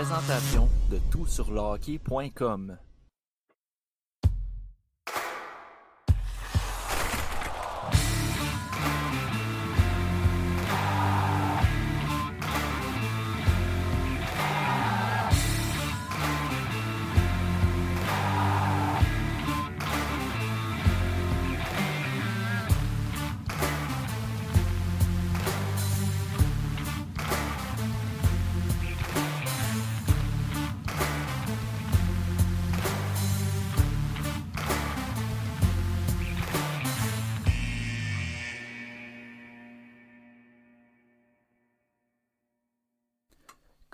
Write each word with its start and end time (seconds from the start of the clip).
présentation 0.00 0.66
de 0.90 0.98
toutsurlehockey.com. 1.10 2.78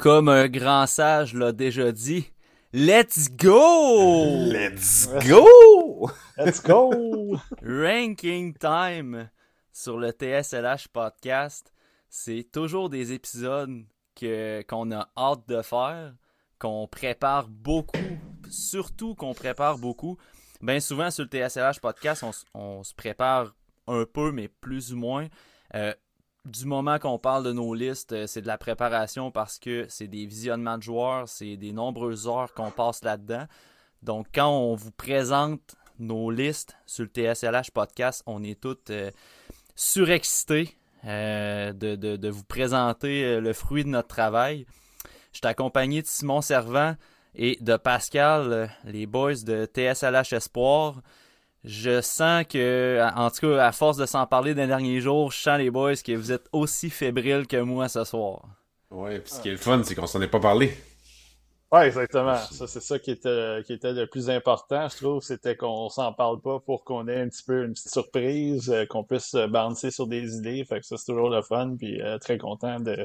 Comme 0.07 0.29
un 0.29 0.47
grand 0.47 0.87
sage 0.87 1.35
l'a 1.35 1.51
déjà 1.51 1.91
dit, 1.91 2.31
Let's 2.73 3.29
go! 3.29 4.37
Let's 4.53 5.09
go! 5.27 6.09
Let's 6.39 6.63
go! 6.63 7.37
Ranking 7.61 8.55
time 8.55 9.29
sur 9.73 9.99
le 9.99 10.13
TSLH 10.13 10.87
podcast. 10.93 11.73
C'est 12.09 12.47
toujours 12.53 12.89
des 12.89 13.15
épisodes 13.15 13.83
que, 14.15 14.63
qu'on 14.69 14.93
a 14.93 15.09
hâte 15.17 15.49
de 15.49 15.61
faire, 15.63 16.15
qu'on 16.61 16.87
prépare 16.87 17.49
beaucoup, 17.49 17.99
surtout 18.49 19.17
qu'on 19.17 19.35
prépare 19.35 19.77
beaucoup. 19.77 20.19
Bien 20.63 20.79
souvent 20.79 21.11
sur 21.11 21.25
le 21.25 21.49
TSLH 21.49 21.81
podcast, 21.83 22.25
on, 22.55 22.85
se 22.85 22.95
prépare 22.95 23.57
un 23.89 24.05
peu, 24.05 24.31
mais 24.31 24.47
plus 24.47 24.93
ou 24.93 24.99
moins. 24.99 25.27
Euh, 25.75 25.93
du 26.47 26.65
moment 26.65 26.99
qu'on 26.99 27.19
parle 27.19 27.45
de 27.45 27.53
nos 27.53 27.75
listes, 27.75 28.13
euh, 28.13 28.27
c'est 28.27 28.41
de 28.41 28.47
la 28.47 28.57
préparation 28.57 29.31
parce 29.31 29.59
que 29.59 29.87
c'est 29.89 30.07
des 30.07 30.27
visionnements 30.27 30.79
de 30.79 30.83
joueurs, 30.83 31.29
c'est 31.29 31.57
des 31.57 31.73
nombreuses 31.73 32.29
heures 32.29 32.55
qu'on 32.55 32.71
passe 32.71 33.03
là-dedans. 33.03 33.47
Donc, 34.03 34.29
quand 34.33 34.49
on 34.49 34.77
vous 34.77 34.93
présente 34.93 35.75
nos 35.99 36.31
listes 36.31 36.77
sur 36.87 37.05
le 37.05 37.11
TSLH 37.11 37.73
podcast, 37.75 38.23
on 38.27 38.45
est 38.45 38.61
tous 38.61 38.77
euh, 38.91 39.11
surexcités 39.75 40.77
euh, 41.05 41.73
de, 41.73 42.29
vous 42.29 42.45
présenter 42.45 43.41
le 43.41 43.53
fruit 43.53 43.85
de 43.85 43.89
notre 43.89 44.09
travail. 44.09 44.67
Je 45.33 45.39
suis 45.39 45.47
accompagné 45.47 46.03
de 46.03 46.07
Simon 46.07 46.43
Servant 46.43 46.95
et 47.35 47.59
de 47.61 47.77
Pascal, 47.77 48.71
les 48.85 49.07
boys 49.07 49.35
de 49.45 49.67
TSLH 49.67 50.35
Espoir. 50.35 51.03
Je 51.65 52.01
sens 52.01 52.45
que, 52.45 53.01
en 53.17 53.31
tout 53.31 53.49
cas, 53.49 53.67
à 53.67 53.73
force 53.73 53.97
de 53.97 54.07
s'en 54.07 54.27
parler 54.27 54.55
des 54.55 54.67
derniers 54.67 55.01
jours, 55.01 55.33
je 55.33 55.39
sens 55.39 55.59
les 55.59 55.71
boys 55.71 55.97
que 55.97 56.13
vous 56.13 56.33
êtes 56.33 56.47
aussi 56.53 56.91
fébriles 56.91 57.47
que 57.47 57.57
moi 57.57 57.89
ce 57.89 58.05
soir. 58.05 58.45
Ouais, 58.91 59.19
pis 59.19 59.33
ce 59.33 59.41
qui 59.41 59.49
est 59.49 59.53
le 59.53 59.57
fun, 59.57 59.83
c'est 59.83 59.95
qu'on 59.95 60.07
s'en 60.07 60.23
est 60.23 60.29
pas 60.29 60.41
parlé. 60.41 60.73
Ouais, 61.73 61.89
exactement. 61.89 62.37
Ça, 62.37 62.69
c'est 62.69 62.81
ça 62.81 62.99
qui 63.01 63.11
était, 63.11 63.63
qui 63.67 63.73
était 63.73 63.93
le 63.93 64.07
plus 64.07 64.31
important, 64.31 64.89
je 64.89 64.97
trouve. 64.97 65.23
C'était 65.23 65.57
qu'on 65.57 65.89
s'en 65.89 66.13
parle 66.13 66.41
pas 66.41 66.61
pour 66.61 66.85
qu'on 66.85 67.09
ait 67.09 67.21
un 67.21 67.29
petit 67.29 67.43
peu 67.43 67.65
une 67.65 67.73
petite 67.73 67.91
surprise, 67.91 68.71
euh, 68.71 68.87
qu'on 68.87 69.03
puisse 69.03 69.35
bouncer 69.35 69.91
sur 69.91 70.07
des 70.07 70.37
idées. 70.37 70.65
Fait 70.65 70.79
que 70.79 70.87
ça, 70.87 70.97
c'est 70.97 71.07
toujours 71.07 71.29
le 71.29 71.43
fun. 71.43 71.75
Puis 71.77 72.01
euh, 72.01 72.19
très 72.19 72.39
content 72.39 72.79
de. 72.79 73.05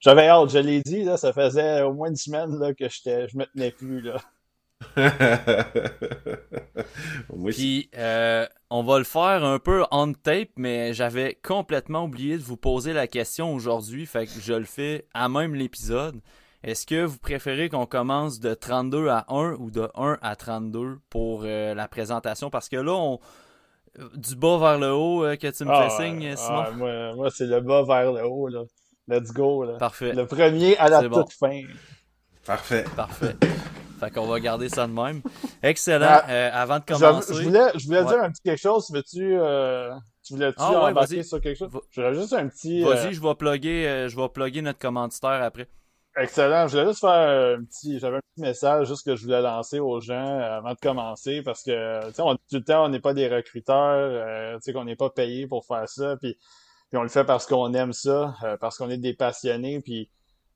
J'avais 0.00 0.26
hâte, 0.26 0.50
je 0.50 0.58
l'ai 0.58 0.82
dit, 0.82 1.04
là, 1.04 1.16
ça 1.16 1.32
faisait 1.32 1.82
au 1.82 1.92
moins 1.92 2.08
une 2.08 2.16
semaine 2.16 2.58
là, 2.58 2.74
que 2.74 2.88
je 2.88 3.36
me 3.38 3.44
tenais 3.46 3.70
plus. 3.70 4.00
Là. 4.00 4.16
Puis, 7.50 7.90
euh, 7.96 8.46
on 8.70 8.82
va 8.82 8.98
le 8.98 9.04
faire 9.04 9.44
un 9.44 9.58
peu 9.58 9.84
on 9.90 10.12
tape, 10.12 10.50
mais 10.56 10.94
j'avais 10.94 11.38
complètement 11.42 12.04
oublié 12.04 12.36
de 12.36 12.42
vous 12.42 12.56
poser 12.56 12.92
la 12.92 13.06
question 13.06 13.54
aujourd'hui, 13.54 14.06
fait 14.06 14.26
que 14.26 14.32
je 14.40 14.52
le 14.54 14.64
fais 14.64 15.06
à 15.14 15.28
même 15.28 15.54
l'épisode. 15.54 16.20
Est-ce 16.62 16.86
que 16.86 17.04
vous 17.04 17.18
préférez 17.18 17.68
qu'on 17.68 17.86
commence 17.86 18.38
de 18.38 18.54
32 18.54 19.08
à 19.08 19.24
1 19.28 19.54
ou 19.58 19.70
de 19.70 19.88
1 19.96 20.18
à 20.22 20.36
32 20.36 20.98
pour 21.10 21.42
euh, 21.44 21.74
la 21.74 21.88
présentation? 21.88 22.50
Parce 22.50 22.68
que 22.68 22.76
là, 22.76 22.92
on, 22.92 23.18
du 24.14 24.36
bas 24.36 24.58
vers 24.58 24.78
le 24.78 24.92
haut 24.92 25.24
euh, 25.24 25.36
que 25.36 25.48
tu 25.48 25.64
me 25.64 25.70
Ah, 25.72 25.88
fais 25.90 26.04
signe, 26.04 26.22
ouais, 26.30 26.36
Simon? 26.36 26.64
ah, 26.66 26.70
moi, 26.70 27.14
moi, 27.16 27.30
c'est 27.30 27.46
le 27.46 27.60
bas 27.60 27.82
vers 27.82 28.12
le 28.12 28.24
haut. 28.24 28.46
Là. 28.46 28.62
Let's 29.08 29.32
go. 29.32 29.64
Là. 29.64 29.78
Parfait, 29.78 30.12
Le 30.12 30.24
premier 30.26 30.76
à 30.78 30.88
la 30.88 31.08
bon. 31.08 31.22
toute 31.24 31.32
fin. 31.32 31.62
Parfait. 32.46 32.84
parfait. 32.96 33.34
fait 34.02 34.10
qu'on 34.10 34.26
va 34.26 34.40
garder 34.40 34.68
ça 34.68 34.86
de 34.86 34.92
même. 34.92 35.22
Excellent. 35.62 36.06
Ah, 36.08 36.24
Euh, 36.28 36.50
avant 36.52 36.78
de 36.78 36.84
commencer... 36.84 37.34
je 37.34 37.42
voulais, 37.42 37.66
je 37.76 37.86
voulais 37.86 38.00
Ouais. 38.02 38.06
dire 38.06 38.22
un 38.22 38.30
petit 38.30 38.42
quelque 38.42 38.60
chose. 38.60 38.90
Veux-tu, 38.92 39.36
euh, 39.38 39.90
tu 40.24 40.34
voulais-tu 40.34 40.56
Ah 40.58 40.84
ouais, 40.84 40.92
vas-y. 40.92 41.24
sur 41.24 41.40
quelque 41.40 41.56
chose? 41.58 41.70
J'aurais 41.90 42.14
juste 42.14 42.32
un 42.32 42.48
petit. 42.48 42.82
Vas-y, 42.82 43.08
euh, 43.08 43.12
je 43.12 43.20
vais 43.20 43.34
plugger, 43.34 44.06
je 44.08 44.16
vais 44.16 44.28
plugger 44.28 44.62
notre 44.62 44.78
commanditaire 44.78 45.42
après. 45.42 45.68
Excellent. 46.16 46.66
Je 46.68 46.76
voulais 46.76 46.88
juste 46.88 47.00
faire 47.00 47.56
un 47.58 47.64
petit, 47.64 47.98
j'avais 47.98 48.16
un 48.16 48.20
petit 48.34 48.42
message 48.42 48.86
juste 48.88 49.06
que 49.06 49.16
je 49.16 49.22
voulais 49.24 49.40
lancer 49.40 49.80
aux 49.80 49.98
gens 50.00 50.38
avant 50.40 50.72
de 50.74 50.78
commencer 50.78 51.40
parce 51.42 51.62
que, 51.62 52.06
tu 52.08 52.14
sais, 52.14 52.22
on 52.22 52.34
dit 52.34 52.40
tout 52.50 52.56
le 52.56 52.64
temps, 52.64 52.84
on 52.84 52.88
n'est 52.90 53.00
pas 53.00 53.14
des 53.14 53.28
recruteurs, 53.28 54.56
tu 54.56 54.60
sais, 54.62 54.72
qu'on 54.74 54.84
n'est 54.84 54.96
pas 54.96 55.08
payé 55.08 55.46
pour 55.46 55.64
faire 55.64 55.88
ça, 55.88 56.16
puis, 56.20 56.36
puis 56.90 56.98
on 56.98 57.02
le 57.02 57.08
fait 57.08 57.24
parce 57.24 57.46
qu'on 57.46 57.72
aime 57.72 57.94
ça, 57.94 58.34
parce 58.60 58.76
qu'on 58.76 58.90
est 58.90 58.98
des 58.98 59.14
passionnés, 59.14 59.80
puis 59.80 60.10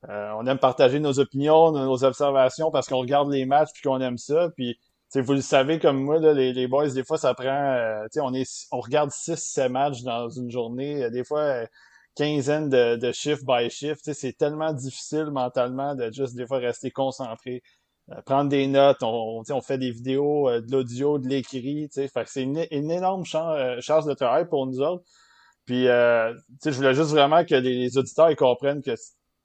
euh, 0.09 0.31
on 0.39 0.47
aime 0.47 0.59
partager 0.59 1.01
nos 1.01 1.19
opinions, 1.19 1.73
nos, 1.73 2.05
observations 2.05 2.71
parce 2.71 2.89
qu'on 2.89 2.99
regarde 2.99 3.31
les 3.31 3.47
matchs 3.47 3.71
puis 3.75 3.83
qu'on 3.83 4.01
aime 4.01 4.19
ça, 4.19 4.51
puis 4.57 4.79
vous 5.15 5.33
le 5.33 5.41
savez 5.41 5.79
comme 5.79 6.03
moi, 6.03 6.19
là, 6.19 6.33
les, 6.33 6.53
les 6.53 6.67
boys, 6.67 6.89
des 6.89 7.05
fois, 7.05 7.17
ça 7.17 7.33
prend, 7.35 7.47
euh, 7.47 8.07
on 8.21 8.35
est, 8.35 8.67
on 8.71 8.81
regarde 8.81 9.11
6-7 9.11 9.69
matchs 9.69 10.03
dans 10.03 10.29
une 10.29 10.51
journée, 10.51 11.05
euh, 11.05 11.11
des 11.11 11.25
fois, 11.25 11.41
euh, 11.41 11.67
quinzaine 12.17 12.69
de, 12.69 12.97
de 12.97 13.13
shift 13.13 13.45
by 13.47 13.71
shift. 13.71 14.13
C'est 14.13 14.37
tellement 14.37 14.73
difficile 14.73 15.27
mentalement 15.27 15.95
de 15.95 16.11
juste 16.13 16.35
des 16.35 16.47
fois 16.47 16.59
rester 16.59 16.91
concentré, 16.91 17.63
euh, 18.11 18.21
prendre 18.23 18.51
des 18.51 18.67
notes. 18.67 19.03
On, 19.03 19.43
fait 19.61 19.79
des 19.79 19.91
vidéos, 19.91 20.51
de 20.51 20.71
l'audio, 20.73 21.19
de 21.19 21.29
l'écrit. 21.29 21.89
c'est 21.93 22.43
une, 22.43 22.67
une 22.71 22.91
énorme 22.91 23.25
chance, 23.25 23.57
euh, 23.59 23.81
charge 23.81 24.07
de 24.07 24.15
travail 24.15 24.49
pour 24.49 24.67
nous 24.67 24.81
autres. 24.81 25.05
Puis, 25.67 25.89
euh, 25.89 26.33
je 26.65 26.71
voulais 26.71 26.95
juste 26.95 27.11
vraiment 27.11 27.45
que 27.45 27.55
les, 27.55 27.75
les 27.75 27.99
auditeurs 27.99 28.31
ils 28.31 28.37
comprennent 28.37 28.83
que 28.83 28.95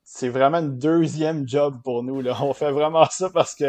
c'est 0.04 0.30
vraiment 0.30 0.58
une 0.60 0.78
deuxième 0.78 1.48
job 1.48 1.76
pour 1.84 2.04
nous. 2.04 2.22
Là. 2.22 2.38
On 2.42 2.54
fait 2.54 2.72
vraiment 2.72 3.06
ça 3.06 3.30
parce 3.30 3.56
que 3.56 3.66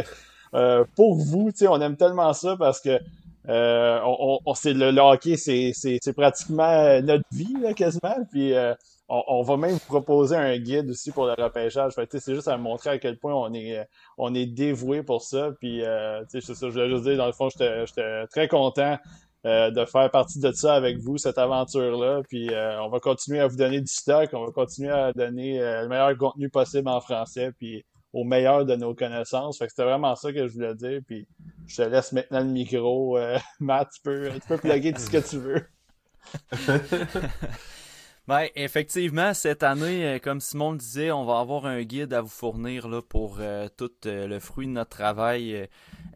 euh, 0.55 0.85
pour 0.97 1.17
vous, 1.17 1.51
on 1.69 1.81
aime 1.81 1.97
tellement 1.97 2.33
ça 2.33 2.57
parce 2.59 2.81
que 2.81 3.01
euh, 3.49 4.01
on, 4.05 4.39
on, 4.45 4.55
le, 4.65 4.91
le 4.93 5.01
hockey, 5.01 5.37
c'est, 5.37 5.73
pratiquement 6.15 6.63
euh, 6.63 7.01
notre 7.01 7.25
vie 7.33 7.55
là, 7.61 7.75
quasiment. 7.75 8.17
Puis 8.31 8.55
euh, 8.55 8.75
on, 9.09 9.23
on 9.27 9.43
va 9.43 9.57
même 9.57 9.73
vous 9.73 9.87
proposer 9.87 10.37
un 10.37 10.57
guide 10.59 10.91
aussi 10.91 11.11
pour 11.11 11.27
le 11.27 11.33
repêchage. 11.33 11.93
C'est 12.11 12.35
juste 12.35 12.49
à 12.49 12.57
montrer 12.57 12.91
à 12.91 12.99
quel 12.99 13.19
point 13.19 13.35
on 13.35 13.53
est, 13.53 13.79
euh, 13.79 13.85
on 14.19 14.35
est 14.35 14.47
dévoué 14.47 15.03
pour 15.03 15.23
ça. 15.23 15.51
Puis 15.59 15.85
euh, 15.85 16.23
c'est 16.29 16.41
ça, 16.41 16.55
je 16.61 16.67
voulais 16.69 16.89
juste 16.91 17.05
dire, 17.05 17.17
dans 17.17 17.27
le 17.27 17.33
fond, 17.33 17.49
j'étais 17.49 18.27
très 18.29 18.49
content 18.49 18.97
euh, 19.45 19.71
de 19.71 19.85
faire 19.85 20.11
partie 20.11 20.39
de 20.39 20.53
ça 20.53 20.75
avec 20.75 20.99
vous, 20.99 21.19
cette 21.19 21.39
aventure-là. 21.39 22.23
Puis 22.29 22.51
euh, 22.51 22.81
on 22.83 22.89
va 22.89 23.01
continuer 23.01 23.41
à 23.41 23.49
vous 23.49 23.57
donner 23.57 23.81
du 23.81 23.93
stock, 23.93 24.31
on 24.33 24.47
va 24.47 24.53
continuer 24.53 24.91
à 24.91 25.13
donner 25.13 25.61
euh, 25.61 25.83
le 25.83 25.89
meilleur 25.89 26.17
contenu 26.17 26.49
possible 26.49 26.89
en 26.89 27.01
français, 27.01 27.51
puis 27.59 27.85
au 28.13 28.25
meilleur 28.25 28.65
de 28.65 28.77
nos 28.77 28.95
connaissances. 28.95 29.59
Fait 29.59 29.67
que 29.67 29.71
c'était 29.71 29.85
vraiment 29.85 30.15
ça 30.15 30.33
que 30.33 30.47
je 30.47 30.53
voulais 30.53 30.75
dire. 30.75 31.01
Puis 31.07 31.27
je 31.67 31.83
te 31.83 31.89
laisse 31.89 32.13
maintenant 32.13 32.41
le 32.41 32.51
micro. 32.51 33.19
Euh, 33.19 33.39
Matt, 33.61 33.89
tu 33.95 34.01
peux, 34.03 34.31
tu 34.33 34.47
peux 34.47 34.59
plugger 34.59 34.93
tout 34.93 35.01
ce 35.01 35.11
que 35.11 35.29
tu 35.29 35.39
veux. 35.39 35.67
Ben, 38.29 38.47
effectivement, 38.55 39.35
cette 39.35 39.65
année, 39.65 40.21
comme 40.23 40.41
Simon 40.41 40.71
le 40.71 40.79
disait, 40.79 41.11
on 41.11 41.25
va 41.25 41.41
avoir 41.41 41.67
un 41.67 41.83
guide 41.83 42.15
à 42.15 42.21
vous 42.21 42.29
fournir 42.29 42.89
là, 42.89 43.03
pour 43.03 43.39
euh, 43.41 43.67
tout 43.77 43.91
le 44.05 44.39
fruit 44.39 44.69
de 44.69 44.73
notre 44.73 44.91
travail, 44.91 45.69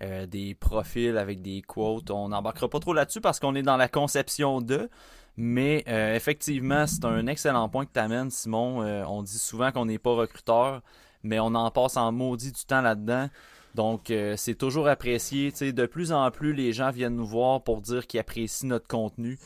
euh, 0.02 0.26
des 0.26 0.54
profils 0.54 1.16
avec 1.16 1.40
des 1.40 1.62
quotes. 1.62 2.10
On 2.10 2.28
n'embarquera 2.28 2.68
pas 2.68 2.80
trop 2.80 2.92
là-dessus 2.92 3.22
parce 3.22 3.40
qu'on 3.40 3.54
est 3.54 3.62
dans 3.62 3.78
la 3.78 3.88
conception 3.88 4.60
de. 4.60 4.90
Mais 5.38 5.84
euh, 5.88 6.14
effectivement, 6.14 6.86
c'est 6.86 7.04
un 7.04 7.26
excellent 7.26 7.68
point 7.68 7.86
que 7.86 7.92
tu 7.92 8.00
amènes, 8.00 8.30
Simon. 8.30 8.82
Euh, 8.82 9.04
on 9.06 9.22
dit 9.22 9.38
souvent 9.38 9.72
qu'on 9.72 9.86
n'est 9.86 9.98
pas 9.98 10.14
recruteur, 10.14 10.82
mais 11.22 11.40
on 11.40 11.54
en 11.54 11.70
passe 11.70 11.96
en 11.96 12.12
maudit 12.12 12.52
du 12.52 12.64
temps 12.64 12.82
là-dedans. 12.82 13.28
Donc, 13.74 14.10
c'est 14.36 14.54
toujours 14.54 14.88
apprécié. 14.88 15.50
De 15.50 15.84
plus 15.84 16.10
en 16.10 16.30
plus, 16.30 16.54
les 16.54 16.72
gens 16.72 16.90
viennent 16.90 17.16
nous 17.16 17.26
voir 17.26 17.62
pour 17.62 17.82
dire 17.82 18.06
qu'ils 18.06 18.18
apprécient 18.18 18.68
notre 18.70 18.88
contenu. 18.88 19.38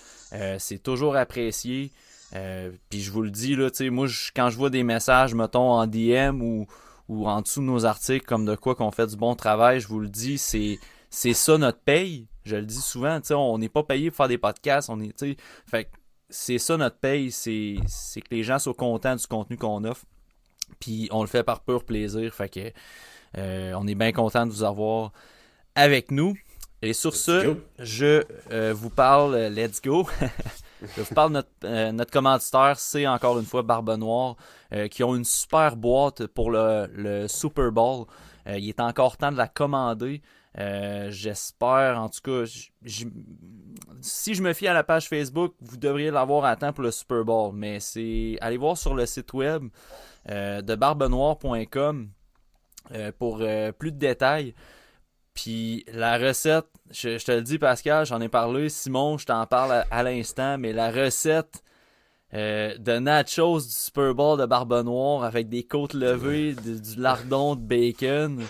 C'est 0.59 0.81
toujours 0.81 1.17
apprécié. 1.17 1.91
Puis 2.91 3.01
je 3.01 3.11
vous 3.11 3.23
le 3.23 3.33
dis, 3.33 3.57
là, 3.57 3.71
moi, 3.91 4.07
quand 4.37 4.51
je 4.51 4.57
vois 4.57 4.71
des 4.71 4.85
messages, 4.85 5.35
mettons, 5.35 5.73
en 5.73 5.85
DM 5.89 6.43
ou, 6.43 6.69
ou 7.11 7.29
en 7.29 7.43
dessous 7.43 7.61
de 7.61 7.67
nos 7.67 7.85
articles, 7.85 8.25
comme 8.25 8.47
de 8.47 8.55
quoi 8.55 8.77
qu'on 8.77 8.93
fait 8.93 9.09
du 9.09 9.17
bon 9.17 9.35
travail, 9.35 9.81
je 9.81 9.89
vous 9.89 9.99
le 9.99 10.09
dis, 10.09 10.39
c'est, 10.39 10.79
c'est 11.11 11.35
ça 11.35 11.59
notre 11.59 11.81
paye. 11.81 12.29
Je 12.45 12.55
le 12.55 12.65
dis 12.65 12.81
souvent, 12.81 13.19
on 13.31 13.59
n'est 13.59 13.69
pas 13.69 13.83
payé 13.83 14.11
pour 14.11 14.19
faire 14.19 14.29
des 14.29 14.39
podcasts, 14.39 14.89
on 14.89 15.01
est, 15.01 15.13
fait 15.67 15.91
c'est 16.29 16.59
ça 16.59 16.77
notre 16.77 16.99
paye, 16.99 17.33
c'est, 17.33 17.79
c'est 17.89 18.21
que 18.21 18.33
les 18.33 18.45
gens 18.45 18.61
soient 18.61 18.75
contents 18.75 19.17
du 19.17 19.27
contenu 19.27 19.57
qu'on 19.57 19.83
offre. 19.83 20.05
Puis 20.79 21.09
on 21.11 21.23
le 21.23 21.27
fait 21.27 21.43
par 21.43 21.65
pur 21.65 21.85
plaisir. 21.85 22.33
Fait 22.33 22.49
que 22.49 23.75
on 23.75 23.89
est 23.89 23.97
bien 23.97 24.13
content 24.13 24.47
de 24.47 24.53
vous 24.53 24.63
avoir 24.63 25.11
avec 25.75 26.13
nous. 26.13 26.37
Et 26.81 26.93
sur 26.93 27.17
ce, 27.17 27.57
je 27.81 28.23
vous 28.71 28.91
parle, 28.91 29.37
let's 29.49 29.83
go. 29.83 30.09
je 30.97 31.03
vous 31.03 31.15
parle 31.15 31.31
de 31.31 31.35
notre, 31.35 31.93
notre 31.93 32.11
commanditaire, 32.11 32.79
c'est 32.79 33.07
encore 33.07 33.39
une 33.39 33.45
fois 33.45 33.63
Barbe 33.63 33.97
Noire, 33.97 34.37
qui 34.91 35.03
ont 35.05 35.15
une 35.15 35.25
super 35.25 35.77
boîte 35.77 36.27
pour 36.27 36.51
le, 36.51 36.89
le 36.95 37.29
Super 37.29 37.73
Bowl. 37.73 38.07
il 38.47 38.69
est 38.69 38.81
encore 38.81 39.17
temps 39.17 39.33
de 39.33 39.37
la 39.37 39.49
commander. 39.49 40.23
Euh, 40.59 41.11
j'espère, 41.11 42.01
en 42.01 42.09
tout 42.09 42.21
cas, 42.23 42.45
si 44.01 44.35
je 44.35 44.43
me 44.43 44.53
fie 44.53 44.67
à 44.67 44.73
la 44.73 44.83
page 44.83 45.09
Facebook, 45.09 45.55
vous 45.61 45.77
devriez 45.77 46.11
l'avoir 46.11 46.45
à 46.45 46.57
temps 46.57 46.73
pour 46.73 46.83
le 46.83 46.91
Super 46.91 47.25
Bowl. 47.25 47.53
Mais 47.55 47.81
c'est 47.81 48.37
allez 48.41 48.57
voir 48.57 48.77
sur 48.77 48.95
le 48.95 49.07
site 49.07 49.33
web 49.33 49.65
euh, 50.29 50.61
de 50.61 50.75
barbenoir.com 50.75 52.11
euh, 52.93 53.13
pour 53.17 53.39
plus 53.79 53.93
de 53.93 53.99
détails. 53.99 54.55
Puis 55.43 55.87
la 55.91 56.19
recette, 56.19 56.67
je, 56.91 57.17
te 57.17 57.33
le 57.33 57.41
dis 57.41 57.59
Pascal, 57.59 58.05
j'en 58.05 58.21
ai 58.21 58.29
parlé, 58.29 58.69
Simon, 58.69 59.17
je 59.17 59.25
t'en 59.25 59.47
parle 59.47 59.87
à, 59.91 60.03
l'instant, 60.03 60.59
mais 60.59 60.75
la 60.75 60.91
recette 60.91 61.63
de 62.33 62.99
nachos 62.99 63.61
du 63.61 63.71
Super 63.71 64.15
Bowl 64.15 64.39
de 64.39 64.45
Barbe 64.45 64.85
Noire 64.85 65.25
avec 65.25 65.49
des 65.49 65.63
côtes 65.63 65.95
levées, 65.95 66.53
du 66.53 67.01
lardon 67.01 67.57
de 67.57 67.63
bacon. 67.63 68.43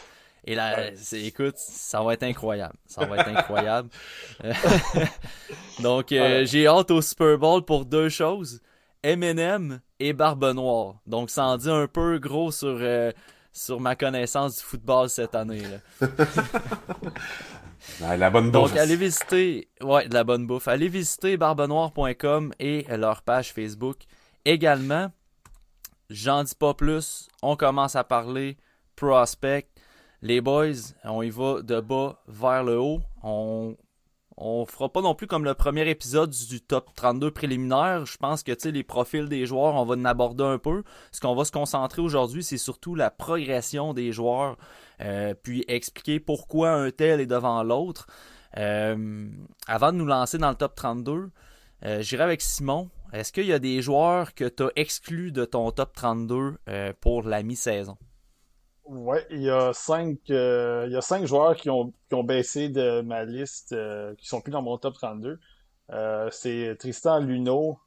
Et 0.44 0.56
là, 0.56 0.90
écoute, 1.12 1.58
ça 1.58 2.02
va 2.02 2.14
être 2.14 2.24
incroyable. 2.24 2.74
Ça 2.86 3.06
va 3.06 3.18
être 3.18 3.28
incroyable. 3.28 3.88
Donc, 5.80 6.10
euh, 6.10 6.44
j'ai 6.44 6.66
hâte 6.66 6.90
au 6.90 7.00
Super 7.02 7.38
Bowl 7.38 7.64
pour 7.64 7.84
deux 7.84 8.08
choses. 8.08 8.60
M&M 9.04 9.80
et 10.00 10.12
Barbe 10.12 10.52
Noire. 10.54 10.96
Donc, 11.06 11.30
ça 11.30 11.44
en 11.44 11.56
dit 11.56 11.70
un 11.70 11.86
peu 11.86 12.18
gros 12.18 12.50
sur, 12.50 12.78
euh, 12.80 13.12
sur 13.52 13.80
ma 13.80 13.96
connaissance 13.96 14.58
du 14.58 14.62
football 14.62 15.08
cette 15.10 15.34
année. 15.34 15.62
la 18.00 18.30
bonne 18.30 18.50
bouffe. 18.50 18.70
Donc, 18.70 18.78
allez 18.78 18.96
visiter, 18.96 19.68
ouais, 19.82 20.08
de 20.08 20.14
la 20.14 20.24
bonne 20.24 20.46
bouffe. 20.46 20.68
Allez 20.68 20.88
visiter 20.88 21.36
barbenoire.com 21.36 22.52
et 22.58 22.86
leur 22.96 23.22
page 23.22 23.52
Facebook. 23.52 23.98
Également, 24.44 25.10
j'en 26.08 26.44
dis 26.44 26.54
pas 26.54 26.74
plus. 26.74 27.28
On 27.42 27.56
commence 27.56 27.96
à 27.96 28.04
parler 28.04 28.56
prospect 28.96 29.66
les 30.22 30.40
boys, 30.40 30.92
on 31.04 31.22
y 31.22 31.30
va 31.30 31.62
de 31.62 31.80
bas 31.80 32.20
vers 32.28 32.62
le 32.62 32.78
haut. 32.78 33.00
On 33.22 33.76
on 34.40 34.64
fera 34.64 34.88
pas 34.88 35.02
non 35.02 35.14
plus 35.14 35.26
comme 35.26 35.44
le 35.44 35.52
premier 35.52 35.88
épisode 35.88 36.30
du 36.30 36.62
top 36.62 36.94
32 36.94 37.30
préliminaire. 37.30 38.06
Je 38.06 38.16
pense 38.16 38.42
que 38.42 38.52
les 38.68 38.82
profils 38.82 39.28
des 39.28 39.44
joueurs, 39.44 39.74
on 39.74 39.84
va 39.84 39.94
en 39.96 40.04
aborder 40.06 40.44
un 40.44 40.58
peu. 40.58 40.82
Ce 41.12 41.20
qu'on 41.20 41.34
va 41.34 41.44
se 41.44 41.52
concentrer 41.52 42.00
aujourd'hui, 42.00 42.42
c'est 42.42 42.56
surtout 42.56 42.94
la 42.94 43.10
progression 43.10 43.92
des 43.92 44.12
joueurs, 44.12 44.56
euh, 45.02 45.34
puis 45.34 45.62
expliquer 45.68 46.20
pourquoi 46.20 46.70
un 46.70 46.90
tel 46.90 47.20
est 47.20 47.26
devant 47.26 47.62
l'autre. 47.62 48.06
Euh, 48.56 49.28
avant 49.66 49.92
de 49.92 49.98
nous 49.98 50.06
lancer 50.06 50.38
dans 50.38 50.48
le 50.48 50.56
top 50.56 50.74
32, 50.74 51.30
euh, 51.84 52.00
j'irai 52.00 52.22
avec 52.22 52.40
Simon. 52.40 52.88
Est-ce 53.12 53.32
qu'il 53.32 53.46
y 53.46 53.52
a 53.52 53.58
des 53.58 53.82
joueurs 53.82 54.34
que 54.34 54.48
tu 54.48 54.62
as 54.62 54.70
exclus 54.74 55.32
de 55.32 55.44
ton 55.44 55.70
top 55.70 55.92
32 55.94 56.56
pour 57.00 57.24
la 57.24 57.42
mi-saison? 57.42 57.98
Ouais, 58.90 59.24
il 59.30 59.42
y 59.42 59.50
a 59.50 59.72
cinq, 59.72 60.18
euh, 60.30 60.82
il 60.88 60.92
y 60.92 60.96
a 60.96 61.00
cinq 61.00 61.24
joueurs 61.24 61.54
qui 61.54 61.70
ont, 61.70 61.92
qui 62.08 62.14
ont 62.16 62.24
baissé 62.24 62.68
de 62.68 63.02
ma 63.02 63.24
liste, 63.24 63.70
euh, 63.72 64.16
qui 64.16 64.26
sont 64.26 64.40
plus 64.40 64.50
dans 64.50 64.62
mon 64.62 64.78
top 64.78 64.94
32. 64.94 65.38
Euh, 65.92 66.28
c'est 66.32 66.74
Tristan 66.76 67.20
Luno, 67.20 67.78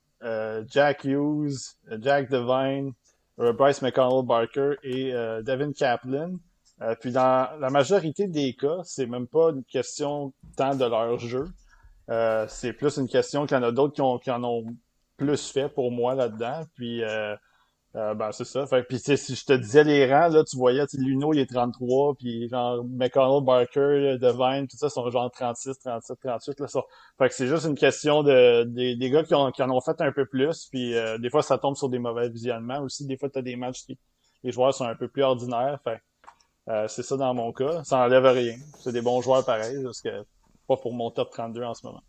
Jack 0.69 1.03
Hughes, 1.03 1.75
Jack 1.99 2.29
Devine, 2.29 2.93
Bryce 3.37 3.81
McConnell 3.81 4.25
Barker 4.25 4.75
et 4.83 5.11
Devin 5.11 5.73
Kaplan. 5.73 6.37
puis 7.01 7.11
dans 7.11 7.49
la 7.59 7.69
majorité 7.69 8.27
des 8.27 8.53
cas, 8.53 8.77
c'est 8.85 9.05
même 9.05 9.27
pas 9.27 9.49
une 9.49 9.65
question 9.65 10.31
tant 10.55 10.73
de 10.73 10.85
leur 10.85 11.19
jeu. 11.19 11.43
c'est 12.47 12.71
plus 12.71 12.95
une 12.95 13.09
question 13.09 13.45
qu'il 13.45 13.57
y 13.57 13.59
en 13.59 13.63
a 13.63 13.73
d'autres 13.73 13.93
qui, 13.93 14.23
qui 14.23 14.31
en 14.31 14.45
ont 14.45 14.65
plus 15.17 15.51
fait 15.51 15.67
pour 15.67 15.91
moi 15.91 16.15
là-dedans. 16.15 16.61
Puis 16.75 17.01
euh, 17.95 18.15
ben, 18.15 18.31
c'est 18.31 18.45
ça. 18.45 18.65
Fait, 18.65 18.81
puis, 18.83 18.97
si 18.97 19.35
je 19.35 19.45
te 19.45 19.53
disais 19.53 19.83
les 19.83 20.11
rangs, 20.11 20.29
là, 20.29 20.43
tu 20.43 20.57
voyais, 20.57 20.83
Luno, 20.93 21.31
il 21.33 21.39
est 21.39 21.45
33, 21.45 22.15
puis 22.15 22.49
genre, 22.49 22.83
McConnell, 22.85 23.43
Barker, 23.43 24.17
Devine, 24.19 24.67
tout 24.67 24.77
ça, 24.77 24.89
sont 24.89 25.07
genre 25.11 25.29
36, 25.29 25.77
37, 25.77 26.17
38, 26.19 26.59
là. 26.59 26.67
Ça. 26.67 26.81
Fait 27.19 27.29
que 27.29 27.35
c'est 27.35 27.47
juste 27.47 27.65
une 27.65 27.75
question 27.75 28.23
de, 28.23 28.63
des, 28.63 28.95
des 28.95 29.09
gars 29.11 29.23
qui, 29.23 29.35
ont, 29.35 29.51
qui 29.51 29.61
en 29.61 29.69
ont 29.69 29.81
fait 29.81 30.01
un 30.01 30.11
peu 30.11 30.25
plus, 30.25 30.67
puis 30.71 30.95
euh, 30.95 31.19
des 31.19 31.29
fois, 31.29 31.43
ça 31.43 31.59
tombe 31.59 31.75
sur 31.75 31.89
des 31.89 31.99
mauvais 31.99 32.29
visionnements 32.29 32.79
aussi. 32.81 33.05
Des 33.05 33.17
fois, 33.17 33.29
t'as 33.29 33.43
des 33.43 33.55
matchs 33.55 33.85
qui, 33.85 33.99
les 34.43 34.51
joueurs 34.51 34.73
sont 34.73 34.85
un 34.85 34.95
peu 34.95 35.07
plus 35.07 35.23
ordinaires. 35.23 35.79
Fait 35.83 36.01
euh, 36.69 36.87
c'est 36.87 37.03
ça 37.03 37.17
dans 37.17 37.33
mon 37.33 37.51
cas. 37.51 37.83
Ça 37.83 37.99
enlève 37.99 38.25
rien. 38.25 38.55
C'est 38.79 38.91
des 38.91 39.01
bons 39.01 39.21
joueurs 39.21 39.45
pareils, 39.45 39.83
parce 39.83 40.01
que 40.01 40.25
pas 40.67 40.77
pour 40.77 40.93
mon 40.93 41.11
top 41.11 41.29
32 41.31 41.63
en 41.63 41.73
ce 41.73 41.85
moment. 41.85 42.01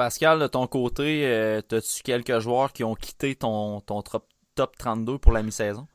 Pascal, 0.00 0.40
de 0.40 0.46
ton 0.46 0.66
côté, 0.66 1.26
euh, 1.26 1.60
as-tu 1.72 2.02
quelques 2.02 2.38
joueurs 2.38 2.72
qui 2.72 2.84
ont 2.84 2.94
quitté 2.94 3.34
ton, 3.34 3.82
top 3.82 4.78
32 4.78 5.18
pour 5.18 5.30
la 5.30 5.42
mi-saison? 5.42 5.86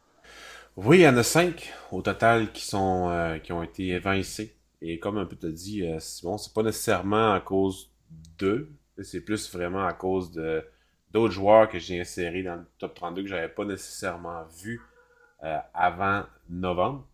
Oui, 0.76 1.00
il 1.00 1.02
y 1.02 1.08
en 1.08 1.18
a 1.18 1.24
cinq 1.24 1.74
au 1.92 2.04
total 2.04 2.52
qui 2.52 2.70
euh, 2.76 3.40
ont 3.50 3.64
été 3.64 3.88
évincés. 3.88 4.56
Et 4.80 5.00
comme 5.00 5.18
un 5.18 5.26
peu 5.26 5.36
te 5.36 5.48
dit, 5.48 5.84
euh, 5.88 5.98
Simon, 6.00 6.38
c'est 6.38 6.54
pas 6.54 6.62
nécessairement 6.62 7.34
à 7.34 7.40
cause 7.40 7.92
d'eux, 8.38 8.70
c'est 9.02 9.22
plus 9.22 9.52
vraiment 9.52 9.88
à 9.88 9.94
cause 9.94 10.30
de 10.30 10.64
d'autres 11.10 11.34
joueurs 11.34 11.68
que 11.68 11.80
j'ai 11.80 12.00
insérés 12.00 12.44
dans 12.44 12.58
le 12.58 12.66
top 12.78 12.94
32 12.94 13.24
que 13.24 13.28
j'avais 13.28 13.50
pas 13.50 13.66
nécessairement 13.66 14.44
vu 14.62 14.82
avant 15.74 16.26
novembre. 16.48 17.08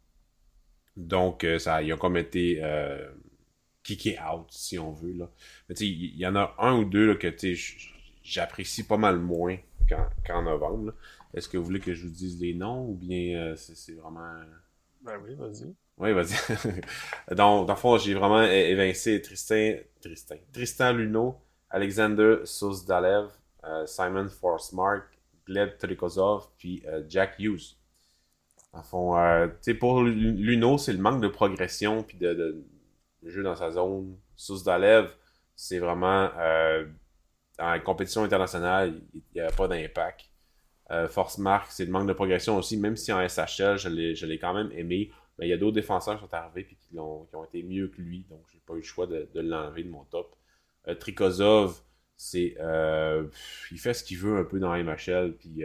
Donc, 0.98 1.48
ça, 1.58 1.82
ils 1.82 1.94
ont 1.94 1.98
comme 1.98 2.18
été 2.18 2.62
kické 3.83 4.18
out, 4.19 4.48
si 4.50 4.78
on 4.80 4.92
veut. 4.92 5.13
Là. 5.13 5.30
Mais 5.68 5.75
tu 5.75 5.86
il 5.86 6.18
y, 6.18 6.25
en 6.28 6.36
a 6.36 6.56
un 6.60 6.78
ou 6.78 6.86
deux 6.86 7.07
là, 7.07 7.16
que 7.16 7.33
j'apprécie 8.24 8.83
pas 8.83 8.98
mal 8.98 9.19
moins 9.19 9.57
qu'en 10.25 10.44
novembre. 10.44 10.94
Est-ce 11.33 11.48
que 11.48 11.57
vous 11.57 11.66
voulez 11.66 11.80
que 11.80 11.94
je 11.94 12.04
vous 12.04 12.13
dise 12.13 12.39
les 12.42 12.54
noms 12.54 12.89
ou 12.89 12.95
bien 12.95 13.38
euh, 13.39 13.56
c'est 13.56 13.94
vraiment. 13.94 14.33
Ben 15.01 15.19
oui, 15.24 15.36
vas-y. 15.36 15.74
Oui, 15.98 16.13
vas-y. 16.13 16.36
Donc, 17.36 17.68
dans 17.68 17.74
le 17.74 17.75
fond, 17.75 17.98
j'ai 17.98 18.13
vraiment 18.13 18.44
évincé 18.44 19.22
Tristan, 19.22 19.74
Tristan, 20.01 20.36
Tristan 20.51 20.94
Luno, 20.94 21.38
Alexander 21.69 22.38
Sousdalev, 22.44 23.30
euh, 23.63 23.86
Simon 23.86 24.30
Forsmark, 24.30 25.04
Gleb 25.45 25.78
Trikozov, 25.78 26.50
puis 26.57 26.83
euh, 26.88 27.04
Jack 27.07 27.36
Hughes. 27.39 27.78
En 28.73 28.83
fond, 28.83 29.16
tu 29.47 29.56
sais, 29.61 29.73
pour 29.73 30.02
Luno, 30.02 30.78
c'est 30.78 30.94
le 30.94 31.00
manque 31.00 31.21
de 31.21 31.28
progression 31.28 32.04
puis 32.04 32.18
de, 32.18 32.64
le 33.21 33.30
jeu 33.30 33.44
dans 33.44 33.56
sa 33.56 33.71
zone. 33.71 34.18
Sous 34.35 34.63
Dalev, 34.63 35.16
c'est 35.56 35.80
vraiment 35.80 36.31
euh, 36.37 36.85
en 37.59 37.80
compétition 37.80 38.23
internationale, 38.23 39.01
il 39.13 39.21
n'y 39.35 39.42
a 39.42 39.51
pas 39.51 39.68
d'impact. 39.68 40.30
Euh, 40.92 41.07
Force 41.07 41.37
Mark, 41.37 41.71
c'est 41.71 41.85
le 41.85 41.92
manque 41.92 42.07
de 42.07 42.13
progression 42.13 42.57
aussi, 42.57 42.78
même 42.78 42.97
si 42.97 43.13
en 43.13 43.25
SHL, 43.25 43.78
je 43.78 44.25
l'ai 44.25 44.40
quand 44.40 44.54
même 44.54 44.71
aimé. 44.73 45.11
Mais 45.37 45.47
il 45.47 45.49
y 45.49 45.54
a 45.54 45.57
d'autres 45.57 45.75
défenseurs 45.75 46.16
qui 46.16 46.25
sont 46.25 46.33
arrivés 46.33 46.68
et 46.69 46.75
qui, 46.75 46.99
ont, 46.99 47.28
été 47.45 47.63
mieux 47.63 47.87
que 47.87 48.01
lui, 48.01 48.25
donc 48.30 48.44
j'ai 48.51 48.59
pas 48.59 48.73
eu 48.73 48.78
le 48.78 48.83
choix 48.83 49.07
de, 49.07 49.30
l'enlever 49.35 49.83
de 49.83 49.90
mon 49.90 50.04
top. 50.06 50.35
Euh, 50.87 50.95
Trikozov, 50.95 51.81
c'est 52.18 52.56
euh, 52.59 53.28
il 53.71 53.80
fait 53.80 53.94
ce 53.94 54.04
qu'il 54.04 54.18
veut 54.18 54.37
un 54.37 54.44
peu 54.44 54.59
dans 54.59 54.75
MHL, 54.75 55.35
puis 55.37 55.63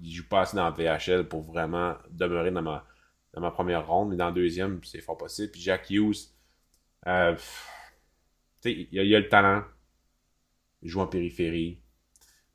il 0.00 0.12
joue 0.12 0.28
pas 0.28 0.42
assez 0.42 0.56
dans 0.56 0.70
VHL 0.70 1.26
pour 1.26 1.42
vraiment 1.42 1.96
demeurer 2.10 2.50
dans 2.50 2.62
ma, 2.62 2.86
dans 3.36 3.42
ma 3.42 3.50
première 3.50 3.86
ronde, 3.86 4.08
mais 4.08 4.16
dans 4.16 4.26
la 4.26 4.32
deuxième, 4.32 4.82
c'est 4.82 5.02
fort 5.02 5.18
possible. 5.18 5.52
Puis 5.52 5.60
Jack 5.60 5.90
Hughes, 5.90 6.30
euh, 7.06 7.36
il 8.64 9.14
a 9.14 9.20
le 9.20 9.28
talent. 9.28 9.62
Il 10.80 10.88
joue 10.88 11.00
en 11.00 11.06
périphérie. 11.06 11.78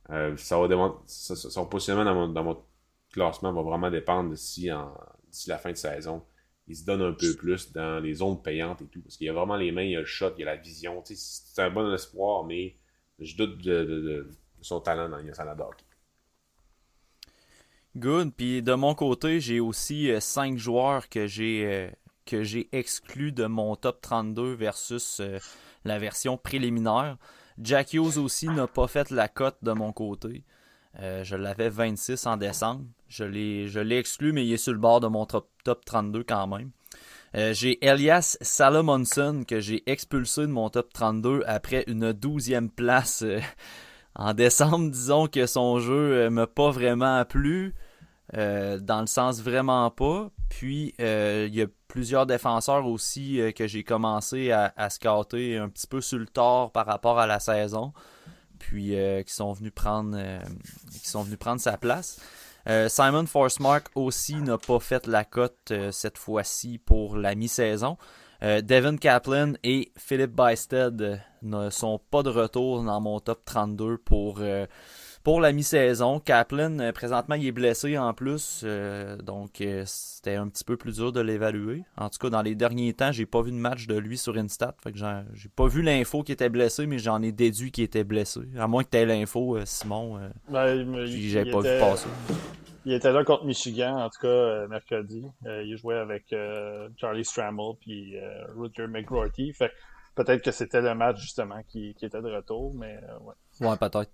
Euh, 0.10 0.36
ça 0.38 0.60
va 0.60 0.68
son 1.06 1.66
positionnement 1.68 2.28
dans 2.28 2.44
mon, 2.44 2.66
classement 3.12 3.54
va 3.54 3.62
vraiment 3.62 3.92
dépendre 3.92 4.32
d'ici 4.32 4.70
la 5.48 5.58
fin 5.60 5.72
de 5.72 5.78
saison. 5.78 6.26
Il 6.68 6.76
se 6.76 6.86
donne 6.86 7.02
un 7.02 7.14
peu 7.14 7.36
plus 7.36 7.72
dans 7.72 8.00
les 8.00 8.16
zones 8.16 8.42
payantes 8.42 8.82
et 8.82 8.88
tout. 8.88 9.02
Parce 9.02 9.18
qu'il 9.18 9.28
y 9.28 9.30
a 9.30 9.34
vraiment 9.34 9.58
les 9.58 9.72
mains, 9.72 9.84
il 9.84 9.92
y 9.92 9.96
a 9.96 10.00
le 10.00 10.06
shot, 10.06 10.34
il 10.38 10.40
y 10.40 10.44
a 10.44 10.48
la 10.48 10.56
vision. 10.56 11.04
C'est 11.06 11.62
un 11.62 11.70
bon 11.70 11.94
espoir, 11.94 12.44
mais 12.46 12.76
je 13.20 13.36
doute 13.36 13.62
de, 13.62 14.28
son 14.62 14.80
talent 14.80 15.10
dans 15.10 15.18
le 15.18 15.62
hockey. 15.62 15.86
Good. 17.98 18.34
Puis 18.36 18.62
de 18.62 18.74
mon 18.74 18.96
côté, 18.96 19.42
j'ai 19.42 19.60
aussi 19.60 20.10
5 20.18 20.54
euh, 20.54 20.58
joueurs 20.58 21.10
que 21.10 21.28
j'ai 21.28 21.66
euh, 21.66 21.90
que 22.26 22.42
exclus 22.74 23.34
de 23.34 23.46
mon 23.46 23.76
top 23.76 24.02
32 24.02 24.54
versus 24.54 25.20
euh, 25.20 25.40
la 25.84 26.00
version 26.00 26.38
préliminaire. 26.38 27.18
Jack 27.62 27.94
Hughes 27.94 28.18
aussi 28.18 28.48
n'a 28.48 28.68
pas 28.68 28.88
fait 28.88 29.10
la 29.10 29.28
cote 29.28 29.58
de 29.62 29.74
mon 29.74 29.92
côté. 29.92 30.44
je 30.98 31.36
l'avais 31.36 31.70
26 31.70 32.26
en 32.26 32.38
décembre. 32.38 32.86
Je 33.10 33.26
l'ai 33.26 33.98
exclu, 33.98 34.32
mais 34.32 34.46
il 34.46 34.54
est 34.54 34.58
sur 34.58 34.72
le 34.72 34.80
bord 34.80 35.02
de 35.02 35.08
mon 35.08 35.26
top, 35.26 35.50
top 35.66 35.84
32 35.84 36.24
quand 36.24 36.48
même. 36.48 36.72
j'ai 37.54 37.86
Elias 37.86 38.38
Salomonson 38.40 39.44
que 39.46 39.60
j'ai 39.60 39.84
expulsé 39.86 40.42
de 40.42 40.48
mon 40.48 40.70
top 40.70 40.94
32 40.94 41.44
après 41.46 41.84
une 41.88 42.14
douzième 42.14 42.70
place 42.70 43.24
en 44.16 44.34
décembre, 44.34 44.92
disons 44.92 45.28
que 45.28 45.46
son 45.46 45.80
jeu 45.80 46.30
m'a 46.30 46.48
pas 46.48 46.72
vraiment 46.72 47.24
plu. 47.26 47.74
dans 48.34 49.02
le 49.02 49.08
sens 49.08 49.42
vraiment 49.42 49.90
pas. 49.90 50.30
Puis 50.50 50.94
il 51.00 51.56
y 51.56 51.62
a 51.62 51.68
plusieurs 51.88 52.26
défenseurs 52.26 52.86
aussi 52.86 53.40
que 53.56 53.68
j'ai 53.68 53.84
commencé 53.84 54.52
à, 54.52 54.74
à, 54.78 54.86
un 54.86 55.70
petit 55.70 55.88
peu 55.88 56.02
sur 56.02 56.20
le 56.20 56.28
tort 56.28 56.72
par 56.72 56.86
rapport 56.86 57.20
à 57.20 57.28
la 57.28 57.40
saison. 57.40 57.94
Puis 58.60 58.96
qui 59.26 59.34
sont 59.34 59.54
venus 59.54 59.74
prendre 59.74 60.18
qui 60.92 61.10
sont 61.10 61.24
venus 61.24 61.40
prendre 61.40 61.62
sa 61.62 61.78
place. 61.78 62.20
Euh, 62.70 62.90
Simon 62.90 63.26
Forcemark 63.26 63.90
aussi 63.96 64.36
n'a 64.36 64.58
pas 64.58 64.80
fait 64.80 65.08
la 65.08 65.24
cote 65.24 65.72
euh, 65.72 65.92
cette 65.92 66.18
fois-ci 66.18 66.78
pour 66.78 67.18
la 67.18 67.36
mi-saison. 67.36 67.98
Euh, 68.44 68.62
Devin 68.62 68.98
Kaplan 68.98 69.54
et 69.64 69.92
Philip 69.98 70.32
Bysted 70.32 71.22
ne 71.42 71.70
sont 71.70 72.00
pas 72.12 72.24
de 72.24 72.30
retour 72.30 72.84
dans 72.84 73.02
mon 73.02 73.20
top 73.20 73.44
32 73.46 73.98
pour, 73.98 74.42
pour 75.24 75.42
la 75.42 75.52
mi-saison. 75.52 76.20
Kaplan, 76.20 76.92
présentement, 76.94 77.36
il 77.36 77.48
est 77.48 77.52
blessé 77.52 77.98
en 77.98 78.14
plus, 78.14 78.66
donc 79.24 79.64
c'était 79.86 80.36
un 80.36 80.48
petit 80.48 80.64
peu 80.64 80.78
plus 80.78 80.98
dur 80.98 81.12
de 81.12 81.22
l'évaluer. 81.22 81.84
En 81.98 82.10
tout 82.10 82.20
cas, 82.20 82.30
dans 82.30 82.42
les 82.42 82.56
derniers 82.56 82.94
temps, 82.94 83.12
j'ai 83.12 83.26
pas 83.26 83.42
vu 83.42 83.52
de 83.52 83.58
match 83.58 83.88
de 83.88 83.98
lui 83.98 84.18
sur 84.18 84.38
Instat. 84.38 84.76
Fait 84.84 84.92
que 84.92 84.98
j'ai 84.98 85.50
pas 85.50 85.68
vu 85.68 85.82
l'info 85.82 86.24
qui 86.24 86.32
était 86.32 86.50
blessé, 86.50 86.86
mais 86.86 87.00
j'en 87.00 87.22
ai 87.22 87.32
déduit 87.32 87.72
qu'il 87.72 87.84
était 87.84 88.04
blessé. 88.04 88.42
À 88.58 88.68
moins 88.68 88.84
que 88.84 88.90
tu 88.90 88.98
aies 88.98 89.06
l'info, 89.06 89.58
Simon. 89.66 90.20
Ben, 90.50 91.06
j'ai 91.06 91.46
pas 91.46 91.60
vu 91.60 91.80
passer. 91.80 92.08
Il 92.84 92.94
était 92.94 93.12
là 93.12 93.24
contre 93.24 93.46
Michigan, 93.46 93.98
en 93.98 94.10
tout 94.10 94.22
cas, 94.22 94.28
euh, 94.28 94.68
mercredi. 94.68 95.24
Euh, 95.46 95.64
il 95.64 95.78
jouait 95.78 95.98
avec 95.98 96.34
euh, 96.34 96.90
Charlie 96.98 97.24
Stramble 97.24 97.78
puis 97.80 98.16
Rutger 98.58 98.88
McGrorty. 98.88 99.54
Fait 99.54 99.72
peut-être 100.16 100.44
que 100.44 100.52
c'était 100.52 100.82
le 100.82 100.94
match, 100.96 101.20
justement, 101.22 101.62
qui, 101.68 101.94
qui, 101.96 102.06
était 102.06 102.22
de 102.22 102.30
retour, 102.30 102.74
mais 102.74 103.00
ouais. 103.22 103.68
Ouais, 103.68 103.78
peut-être. 103.78 104.12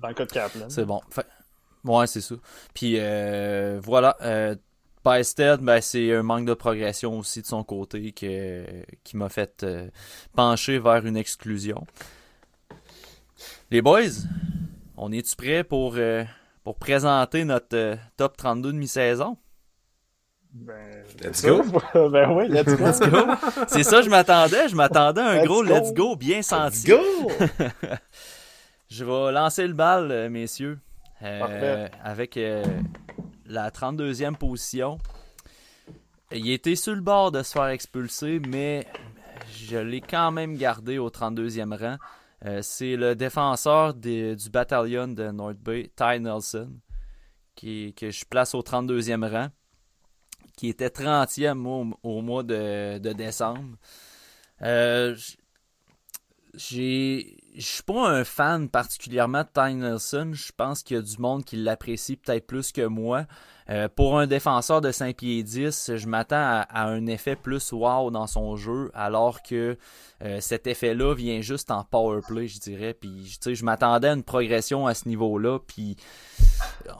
Dans 0.00 0.08
le 0.08 0.14
cas 0.14 0.24
de 0.24 0.32
Kaplan. 0.32 0.68
C'est 0.68 0.84
bon. 0.84 1.00
Fait... 1.10 1.26
Ouais, 1.84 2.06
c'est 2.06 2.20
ça. 2.20 2.34
Puis 2.74 2.98
voilà. 3.82 4.16
Bysted, 5.02 5.60
ben, 5.60 5.80
c'est 5.80 6.14
un 6.14 6.22
manque 6.22 6.44
de 6.44 6.52
progression 6.52 7.18
aussi 7.18 7.40
de 7.40 7.46
son 7.46 7.64
côté 7.64 8.12
que, 8.12 8.84
qui 9.02 9.16
m'a 9.16 9.30
fait 9.30 9.64
pencher 10.34 10.78
vers 10.78 11.06
une 11.06 11.16
exclusion. 11.16 11.86
Les 13.70 13.80
boys, 13.80 14.26
on 14.98 15.10
est-tu 15.10 15.36
prêts 15.36 15.64
pour 15.64 15.96
pour 16.64 16.76
présenter 16.76 17.44
notre 17.44 17.76
euh, 17.76 17.96
top 18.16 18.36
32 18.36 18.72
de 18.72 18.78
mi-saison. 18.78 19.36
Ben, 20.52 21.04
let's 21.22 21.42
go. 21.42 21.62
ben 22.10 22.30
oui, 22.32 22.48
let's 22.48 22.74
go. 22.76 22.86
C'est 23.68 23.82
ça, 23.82 24.02
je 24.02 24.10
m'attendais. 24.10 24.68
Je 24.68 24.76
m'attendais 24.76 25.20
à 25.20 25.28
un 25.28 25.44
gros 25.44 25.62
let's 25.62 25.92
go 25.92 26.16
bien 26.16 26.42
senti. 26.42 26.88
Let's 26.88 26.98
go. 26.98 27.30
je 28.90 29.04
vais 29.04 29.32
lancer 29.32 29.66
le 29.66 29.74
bal, 29.74 30.10
euh, 30.10 30.28
messieurs. 30.28 30.78
Euh, 31.22 31.86
avec 32.02 32.38
la 33.46 33.70
32e 33.70 34.36
position. 34.36 34.98
Il 36.32 36.50
était 36.50 36.76
sur 36.76 36.94
le 36.94 37.00
bord 37.00 37.32
de 37.32 37.42
se 37.42 37.52
faire 37.52 37.66
expulser, 37.66 38.40
mais 38.48 38.86
je 39.52 39.76
l'ai 39.76 40.00
quand 40.00 40.30
même 40.30 40.56
gardé 40.56 40.98
au 40.98 41.10
32e 41.10 41.76
rang. 41.76 41.96
Euh, 42.44 42.60
c'est 42.62 42.96
le 42.96 43.14
défenseur 43.14 43.94
du 43.94 44.36
bataillon 44.50 45.08
de 45.08 45.30
North 45.30 45.58
Bay, 45.58 45.90
Ty 45.94 46.20
Nelson, 46.20 46.70
qui, 47.54 47.92
que 47.94 48.10
je 48.10 48.24
place 48.24 48.54
au 48.54 48.62
32e 48.62 49.28
rang, 49.28 49.48
qui 50.56 50.68
était 50.68 50.88
30e 50.88 51.94
au, 52.02 52.22
mois 52.22 52.42
de, 52.42 52.98
décembre. 52.98 53.76
Euh, 54.62 55.16
je 56.54 57.22
suis 57.58 57.82
pas 57.86 58.08
un 58.08 58.24
fan 58.24 58.68
particulièrement 58.68 59.42
de 59.42 59.48
Ty 59.52 59.74
Nelson. 59.74 60.30
Je 60.32 60.52
pense 60.56 60.82
qu'il 60.82 60.96
y 60.96 61.00
a 61.00 61.02
du 61.02 61.18
monde 61.18 61.44
qui 61.44 61.56
l'apprécie 61.56 62.16
peut-être 62.16 62.46
plus 62.46 62.72
que 62.72 62.86
moi. 62.86 63.26
Euh, 63.68 63.88
pour 63.88 64.18
un 64.18 64.26
défenseur 64.26 64.80
de 64.80 64.90
5 64.90 65.16
pieds 65.16 65.42
10, 65.42 65.92
je 65.94 66.06
m'attends 66.08 66.64
à, 66.68 66.82
un 66.86 67.06
effet 67.06 67.36
plus 67.36 67.72
wow 67.72 68.10
dans 68.10 68.26
son 68.26 68.56
jeu, 68.56 68.90
alors 68.94 69.42
que 69.42 69.78
euh, 70.22 70.40
cet 70.40 70.66
effet-là 70.66 71.14
vient 71.14 71.40
juste 71.40 71.70
en 71.70 71.84
power 71.84 72.20
play, 72.26 72.46
je 72.46 72.58
dirais. 72.58 72.94
Puis, 72.94 73.38
je 73.44 73.64
m'attendais 73.64 74.08
à 74.08 74.12
une 74.12 74.22
progression 74.22 74.86
à 74.86 74.94
ce 74.94 75.08
niveau-là, 75.08 75.58
puis 75.66 75.96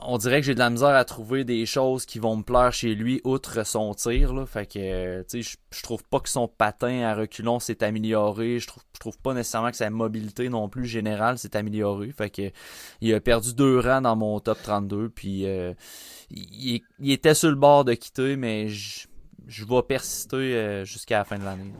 on 0.01 0.17
dirait 0.17 0.41
que 0.41 0.47
j'ai 0.47 0.53
de 0.53 0.59
la 0.59 0.69
misère 0.69 0.89
à 0.95 1.05
trouver 1.05 1.43
des 1.43 1.65
choses 1.65 2.05
qui 2.05 2.19
vont 2.19 2.37
me 2.37 2.43
plaire 2.43 2.73
chez 2.73 2.95
lui, 2.95 3.21
outre 3.23 3.65
son 3.65 3.93
tir. 3.93 4.33
Là. 4.33 4.45
Fait 4.45 4.65
que, 4.65 5.21
tu 5.23 5.43
sais, 5.43 5.57
je, 5.71 5.83
trouve 5.83 6.03
pas 6.03 6.19
que 6.19 6.29
son 6.29 6.47
patin 6.47 7.03
à 7.03 7.15
reculons 7.15 7.59
s'est 7.59 7.83
amélioré. 7.83 8.59
Je 8.59 8.67
trouve, 8.67 8.83
trouve 8.99 9.17
pas 9.19 9.33
nécessairement 9.33 9.71
que 9.71 9.77
sa 9.77 9.89
mobilité 9.89 10.49
non 10.49 10.69
plus 10.69 10.85
générale 10.85 11.37
s'est 11.37 11.55
améliorée. 11.55 12.11
Fait 12.11 12.29
que, 12.29 12.51
il 13.01 13.13
a 13.13 13.19
perdu 13.19 13.53
deux 13.53 13.79
rangs 13.79 14.01
dans 14.01 14.15
mon 14.15 14.39
top 14.39 14.57
32, 14.63 15.09
puis... 15.09 15.45
Euh, 15.45 15.73
il, 16.33 17.11
était 17.11 17.33
sur 17.33 17.49
le 17.49 17.55
bord 17.55 17.85
de 17.85 17.93
quitter, 17.93 18.35
mais 18.35 18.67
je, 18.69 19.07
vais 19.47 19.81
persister 19.83 20.37
euh, 20.37 20.85
jusqu'à 20.85 21.19
la 21.19 21.25
fin 21.25 21.37
de 21.37 21.43
l'année. 21.43 21.73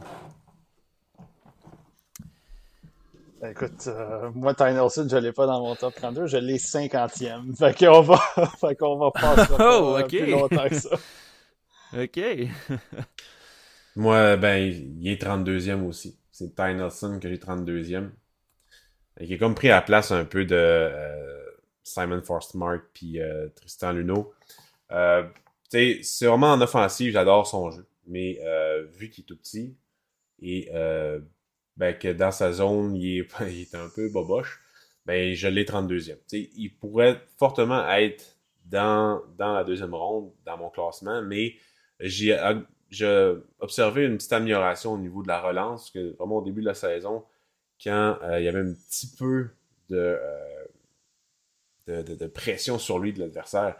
Ben, 3.31 3.31
écoute, 3.50 3.86
euh, 3.86 4.30
moi, 4.34 4.54
Ty 4.54 4.72
Nelson, 4.74 5.06
je 5.10 5.16
l'ai 5.16 5.32
pas 5.32 5.46
dans 5.46 5.60
mon 5.60 5.74
top 5.74 5.94
32, 5.94 6.26
je 6.26 6.36
l'ai 6.36 6.58
50e. 6.58 7.56
Fait 7.58 7.78
qu'on 7.78 8.00
va, 8.02 8.18
fait 8.60 8.76
qu'on 8.76 8.98
va 8.98 9.10
passer 9.10 9.52
oh, 9.60 9.98
plus 10.08 10.26
longtemps 10.26 10.68
que 10.68 10.74
ça. 10.74 10.96
OK. 11.98 12.20
moi, 13.96 14.36
ben, 14.36 14.56
il 14.56 15.08
est 15.08 15.22
32e 15.22 15.84
aussi. 15.86 16.18
C'est 16.30 16.54
Ty 16.54 16.74
Nelson 16.74 17.18
que 17.20 17.28
j'ai 17.28 17.36
32e. 17.36 18.10
Il 19.20 19.32
est 19.32 19.38
comme 19.38 19.54
pris 19.54 19.70
à 19.70 19.76
la 19.76 19.82
place 19.82 20.10
un 20.10 20.24
peu 20.24 20.44
de 20.46 20.56
euh, 20.56 21.44
Simon 21.84 22.22
Forstmark 22.22 22.84
puis 22.94 23.18
Tristan 23.54 23.92
Luno. 23.92 24.32
Euh, 24.92 25.24
c'est 25.68 26.26
vraiment 26.26 26.52
en 26.52 26.60
offensive, 26.60 27.12
j'adore 27.12 27.46
son 27.46 27.70
jeu. 27.70 27.86
Mais 28.06 28.38
euh, 28.42 28.84
vu 28.84 29.08
qu'il 29.08 29.24
est 29.24 29.26
tout 29.26 29.36
petit 29.36 29.76
et 30.40 30.68
euh, 30.74 31.20
ben, 31.76 31.96
que 31.96 32.08
dans 32.08 32.30
sa 32.30 32.52
zone, 32.52 32.96
il 32.96 33.20
est, 33.20 33.74
un 33.74 33.88
peu 33.94 34.08
boboche, 34.08 34.60
ben, 35.06 35.34
je 35.34 35.48
l'ai 35.48 35.64
32e. 35.64 36.16
il 36.32 36.70
pourrait 36.76 37.20
fortement 37.38 37.88
être 37.90 38.36
dans, 38.64 39.22
dans 39.36 39.54
la 39.54 39.64
deuxième 39.64 39.94
ronde, 39.94 40.32
dans 40.44 40.56
mon 40.56 40.70
classement, 40.70 41.22
mais 41.22 41.56
j'ai 42.00 42.38
observé 43.58 44.04
une 44.04 44.16
petite 44.16 44.32
amélioration 44.32 44.92
au 44.92 44.98
niveau 44.98 45.22
de 45.22 45.28
la 45.28 45.40
relance, 45.40 45.90
que 45.90 46.14
vraiment 46.16 46.36
au 46.36 46.42
début 46.42 46.60
de 46.60 46.66
la 46.66 46.74
saison, 46.74 47.24
quand 47.82 48.18
il 48.38 48.44
y 48.44 48.48
avait 48.48 48.60
un 48.60 48.72
petit 48.72 49.08
peu 49.18 49.50
de, 49.90 50.18
de 51.88 52.26
pression 52.26 52.78
sur 52.78 52.98
lui 52.98 53.12
de 53.12 53.18
l'adversaire, 53.18 53.76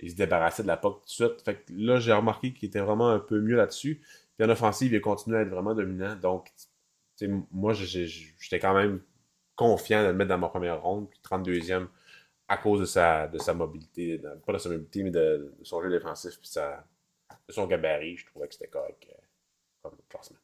il 0.00 0.10
se 0.10 0.16
débarrassait 0.16 0.62
de 0.62 0.68
la 0.68 0.76
POC 0.76 1.00
tout 1.00 1.04
de 1.04 1.10
suite. 1.10 1.42
Fait 1.42 1.54
que 1.56 1.72
là, 1.74 1.98
j'ai 1.98 2.12
remarqué 2.12 2.52
qu'il 2.52 2.68
était 2.68 2.80
vraiment 2.80 3.10
un 3.10 3.18
peu 3.18 3.40
mieux 3.40 3.56
là-dessus. 3.56 4.02
Puis 4.36 4.46
en 4.46 4.50
offensive, 4.50 4.92
il 4.92 4.96
a 4.96 5.00
continué 5.00 5.38
à 5.38 5.42
être 5.42 5.48
vraiment 5.48 5.74
dominant. 5.74 6.16
Donc, 6.16 6.50
moi, 7.50 7.72
j'étais 7.72 8.60
quand 8.60 8.74
même 8.74 9.02
confiant 9.54 10.02
de 10.02 10.08
le 10.08 10.14
mettre 10.14 10.28
dans 10.28 10.38
ma 10.38 10.48
première 10.48 10.82
ronde, 10.82 11.08
puis 11.08 11.20
32e 11.22 11.88
à 12.48 12.56
cause 12.58 12.80
de 12.80 12.84
sa, 12.84 13.26
de 13.26 13.38
sa 13.38 13.54
mobilité, 13.54 14.20
pas 14.46 14.52
de 14.52 14.58
sa 14.58 14.68
mobilité, 14.68 15.02
mais 15.02 15.10
de, 15.10 15.54
son 15.62 15.82
jeu 15.82 15.90
défensif, 15.90 16.38
puis 16.40 16.50
de 17.48 17.52
son 17.52 17.66
gabarit. 17.66 18.16
Je 18.16 18.26
trouvais 18.26 18.46
que 18.46 18.54
c'était 18.54 18.68
correct 18.68 19.06
euh, 19.10 19.20
comme 19.82 19.96
classement. 20.08 20.38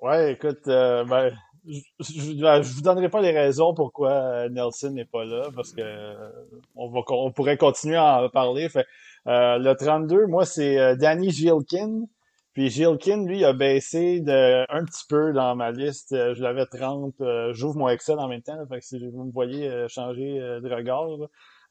Ouais, 0.00 0.32
écoute, 0.32 0.68
euh, 0.68 1.04
ben, 1.04 1.34
je, 1.66 2.42
ben, 2.42 2.60
je, 2.60 2.74
vous 2.74 2.82
donnerai 2.82 3.08
pas 3.08 3.22
les 3.22 3.30
raisons 3.30 3.72
pourquoi 3.72 4.10
euh, 4.12 4.48
Nelson 4.50 4.90
n'est 4.90 5.06
pas 5.06 5.24
là, 5.24 5.48
parce 5.54 5.72
que 5.72 5.80
euh, 5.80 6.30
on, 6.74 6.90
va, 6.90 7.00
on 7.08 7.32
pourrait 7.32 7.56
continuer 7.56 7.96
à 7.96 8.22
en 8.22 8.28
parler. 8.28 8.68
Le 9.24 9.72
32, 9.72 10.26
moi, 10.26 10.44
c'est 10.44 10.96
Danny 10.96 11.30
Gilkin. 11.30 12.02
Puis 12.54 12.70
Gilkin, 12.70 13.24
lui, 13.26 13.44
a 13.44 13.52
baissé 13.52 14.20
de 14.20 14.64
un 14.72 14.84
petit 14.84 15.04
peu 15.08 15.32
dans 15.32 15.56
ma 15.56 15.72
liste. 15.72 16.10
Je 16.12 16.42
l'avais 16.42 16.66
30. 16.66 17.14
J'ouvre 17.52 17.76
mon 17.78 17.88
Excel 17.88 18.18
en 18.18 18.28
même 18.28 18.42
temps. 18.42 18.64
fait 18.68 18.78
que 18.78 18.84
si 18.84 18.98
vous 19.10 19.24
me 19.24 19.32
voyez 19.32 19.86
changer 19.88 20.38
de 20.38 20.74
regard, 20.74 21.08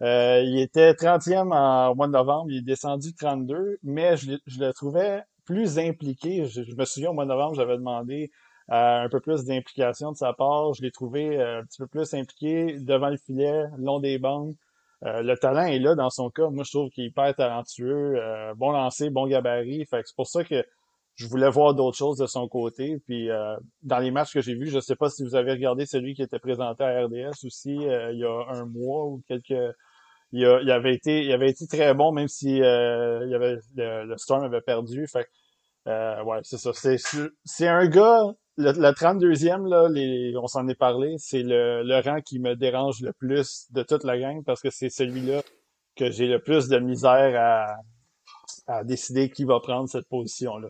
il 0.01 0.59
était 0.59 0.91
30e 0.91 1.53
en 1.53 1.95
mois 1.95 2.07
de 2.07 2.11
novembre. 2.11 2.51
Il 2.51 2.57
est 2.57 2.61
descendu 2.61 3.15
32, 3.15 3.77
mais 3.83 4.17
je, 4.17 4.33
je 4.45 4.59
le 4.59 4.73
trouvais 4.73 5.23
plus 5.45 5.79
impliqué. 5.79 6.45
Je, 6.45 6.63
je, 6.63 6.75
me 6.75 6.85
souviens, 6.85 7.11
au 7.11 7.13
mois 7.13 7.25
de 7.25 7.29
novembre, 7.29 7.55
j'avais 7.55 7.77
demandé 7.77 8.31
euh, 8.71 9.03
un 9.03 9.09
peu 9.09 9.19
plus 9.19 9.43
d'implication 9.43 10.11
de 10.11 10.17
sa 10.17 10.33
part. 10.33 10.73
Je 10.73 10.81
l'ai 10.81 10.91
trouvé 10.91 11.37
euh, 11.37 11.59
un 11.61 11.65
petit 11.65 11.79
peu 11.79 11.87
plus 11.87 12.13
impliqué 12.13 12.77
devant 12.79 13.09
le 13.09 13.17
filet, 13.17 13.65
long 13.77 13.99
des 13.99 14.17
bandes. 14.19 14.55
Euh, 15.05 15.21
le 15.21 15.37
talent 15.37 15.65
est 15.65 15.79
là 15.79 15.95
dans 15.95 16.09
son 16.09 16.29
cas. 16.29 16.49
Moi, 16.49 16.63
je 16.65 16.71
trouve 16.71 16.89
qu'il 16.89 17.05
est 17.05 17.07
hyper 17.07 17.35
talentueux, 17.35 18.15
bon 18.55 18.71
lancer, 18.71 19.09
bon 19.09 19.27
gabarit. 19.27 19.85
Fait 19.85 20.01
c'est 20.05 20.15
pour 20.15 20.27
ça 20.27 20.43
que 20.43 20.63
je 21.15 21.27
voulais 21.27 21.49
voir 21.49 21.73
d'autres 21.75 21.97
choses 21.97 22.17
de 22.17 22.25
son 22.25 22.47
côté. 22.47 22.97
Puis 23.07 23.29
dans 23.81 23.99
les 23.99 24.11
matchs 24.11 24.33
que 24.33 24.41
j'ai 24.41 24.55
vus, 24.55 24.69
je 24.69 24.79
sais 24.79 24.95
pas 24.95 25.09
si 25.09 25.23
vous 25.23 25.35
avez 25.35 25.51
regardé 25.51 25.85
celui 25.85 26.13
qui 26.15 26.23
était 26.23 26.39
présenté 26.39 26.83
à 26.83 27.05
RDS 27.05 27.45
aussi 27.45 27.75
il 27.75 28.17
y 28.17 28.25
a 28.25 28.45
un 28.49 28.65
mois 28.65 29.05
ou 29.05 29.21
quelques. 29.27 29.75
Il, 30.31 30.45
avait 30.45 30.95
été, 30.95 31.23
il 31.23 31.31
avait 31.31 31.49
été 31.49 31.67
très 31.67 31.93
bon, 31.93 32.11
même 32.11 32.27
si 32.27 32.57
il 32.57 32.63
avait 32.63 33.57
le, 33.75 34.17
Storm 34.17 34.43
avait 34.43 34.61
perdu. 34.61 35.05
Fait 35.07 35.27
ouais, 35.85 36.39
c'est 36.43 36.57
ça. 36.57 36.71
C'est 37.43 37.67
un 37.67 37.87
gars 37.87 38.33
le, 38.57 38.91
32e, 38.91 39.67
là, 39.67 39.89
les, 39.89 40.35
on 40.37 40.47
s'en 40.47 40.67
est 40.67 40.75
parlé, 40.75 41.15
c'est 41.17 41.43
le, 41.43 41.83
le 41.83 41.99
rang 42.01 42.21
qui 42.21 42.39
me 42.39 42.55
dérange 42.55 43.01
le 43.01 43.13
plus 43.13 43.67
de 43.71 43.83
toute 43.83 44.03
la 44.03 44.17
gang 44.17 44.43
parce 44.43 44.61
que 44.61 44.69
c'est 44.69 44.89
celui-là 44.89 45.41
que 45.95 46.11
j'ai 46.11 46.27
le 46.27 46.39
plus 46.39 46.67
de 46.67 46.79
misère 46.79 47.33
à, 47.35 47.75
à 48.67 48.83
décider 48.83 49.29
qui 49.29 49.43
va 49.45 49.59
prendre 49.59 49.89
cette 49.89 50.07
position-là. 50.07 50.69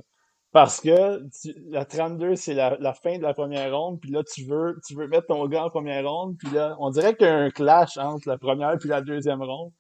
Parce 0.52 0.80
que 0.80 1.24
la 1.72 1.84
32, 1.84 2.36
c'est 2.36 2.54
la, 2.54 2.78
la, 2.80 2.94
fin 2.94 3.18
de 3.18 3.24
la 3.24 3.34
première 3.34 3.75
ronde, 3.75 4.00
puis 4.00 4.12
là, 4.12 4.22
tu 4.24 4.46
veux, 4.46 4.80
tu 4.86 4.96
veux 4.96 5.08
mettre 5.08 5.28
ton 5.28 5.48
gars 5.48 5.66
en 5.66 5.70
première 5.70 6.08
ronde, 6.08 6.38
puis 6.38 6.52
là, 6.52 6.75
on 6.80 6.92
dirait 6.92 7.16
qu'il 7.16 7.25
y 7.25 7.30
a 7.30 7.36
un 7.36 7.50
clash 7.50 7.98
entre 7.98 8.30
la 8.30 8.38
première 8.38 8.78
puis 8.78 8.88
la 8.88 9.02
deuxième 9.02 9.42
ronde, 9.42 9.72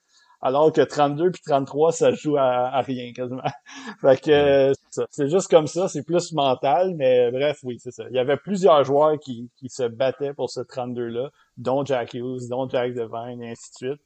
alors 0.43 0.73
que 0.73 0.81
32 0.81 1.31
puis 1.31 1.41
33, 1.41 1.93
ça 1.93 2.11
joue 2.11 2.35
à, 2.35 2.67
à 2.67 2.81
rien 2.81 3.13
quasiment. 3.13 3.41
fait 4.01 4.21
que 4.21 4.73
c'est 5.09 5.29
juste 5.29 5.49
comme 5.49 5.67
ça, 5.67 5.87
c'est 5.87 6.03
plus 6.03 6.33
mental, 6.33 6.95
mais 6.95 7.31
bref, 7.31 7.59
oui, 7.63 7.79
c'est 7.79 7.91
ça. 7.91 8.03
Il 8.09 8.15
y 8.15 8.19
avait 8.19 8.35
plusieurs 8.35 8.83
joueurs 8.83 9.17
qui, 9.19 9.49
qui 9.55 9.69
se 9.69 9.83
battaient 9.83 10.33
pour 10.33 10.49
ce 10.49 10.59
32-là, 10.59 11.31
dont 11.55 11.85
Jack 11.85 12.13
Hughes, 12.13 12.49
dont 12.49 12.67
Jack 12.67 12.93
Devine, 12.93 13.41
et 13.41 13.51
ainsi 13.51 13.71
de 13.71 13.75
suite. 13.75 14.01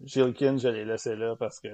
Gilkin, 0.00 0.58
je 0.58 0.68
l'ai 0.68 0.84
laissé 0.84 1.16
là 1.16 1.34
parce 1.36 1.58
que 1.58 1.68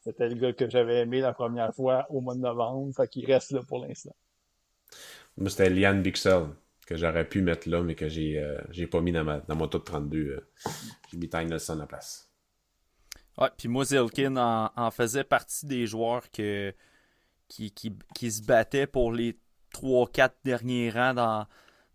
c'était 0.00 0.28
le 0.30 0.36
gars 0.36 0.54
que 0.54 0.68
j'avais 0.68 1.00
aimé 1.00 1.20
la 1.20 1.34
première 1.34 1.74
fois 1.74 2.06
au 2.08 2.22
mois 2.22 2.34
de 2.34 2.40
novembre, 2.40 2.94
fait 2.96 3.08
qu'il 3.08 3.26
reste 3.26 3.50
là 3.50 3.60
pour 3.68 3.84
l'instant. 3.84 4.16
Moi, 5.36 5.50
c'était 5.50 5.68
Lian 5.68 5.96
Bixel 5.96 6.46
que 6.86 6.96
j'aurais 6.96 7.28
pu 7.28 7.42
mettre 7.42 7.68
là, 7.68 7.82
mais 7.82 7.94
que 7.94 8.08
j'ai 8.08 8.38
euh, 8.38 8.58
j'ai 8.70 8.86
pas 8.86 9.02
mis 9.02 9.12
dans, 9.12 9.22
ma, 9.22 9.40
dans 9.40 9.54
mon 9.54 9.68
top 9.68 9.84
32. 9.84 10.18
Euh, 10.18 10.40
j'ai 11.10 11.18
mis 11.18 11.28
Ty 11.28 11.44
Nelson 11.44 11.74
à 11.74 11.76
la 11.76 11.86
place. 11.86 12.29
Ouais, 13.40 13.48
puis 13.56 13.68
moi, 13.68 13.84
Zilkin 13.84 14.36
en, 14.36 14.90
faisait 14.90 15.24
partie 15.24 15.66
des 15.66 15.86
joueurs 15.86 16.30
que, 16.30 16.74
qui, 17.48 17.70
qui, 17.72 17.96
qui 18.14 18.30
se 18.30 18.42
battaient 18.42 18.86
pour 18.86 19.12
les 19.12 19.38
3-4 19.74 20.32
derniers 20.44 20.90
rangs 20.90 21.14
dans, 21.14 21.46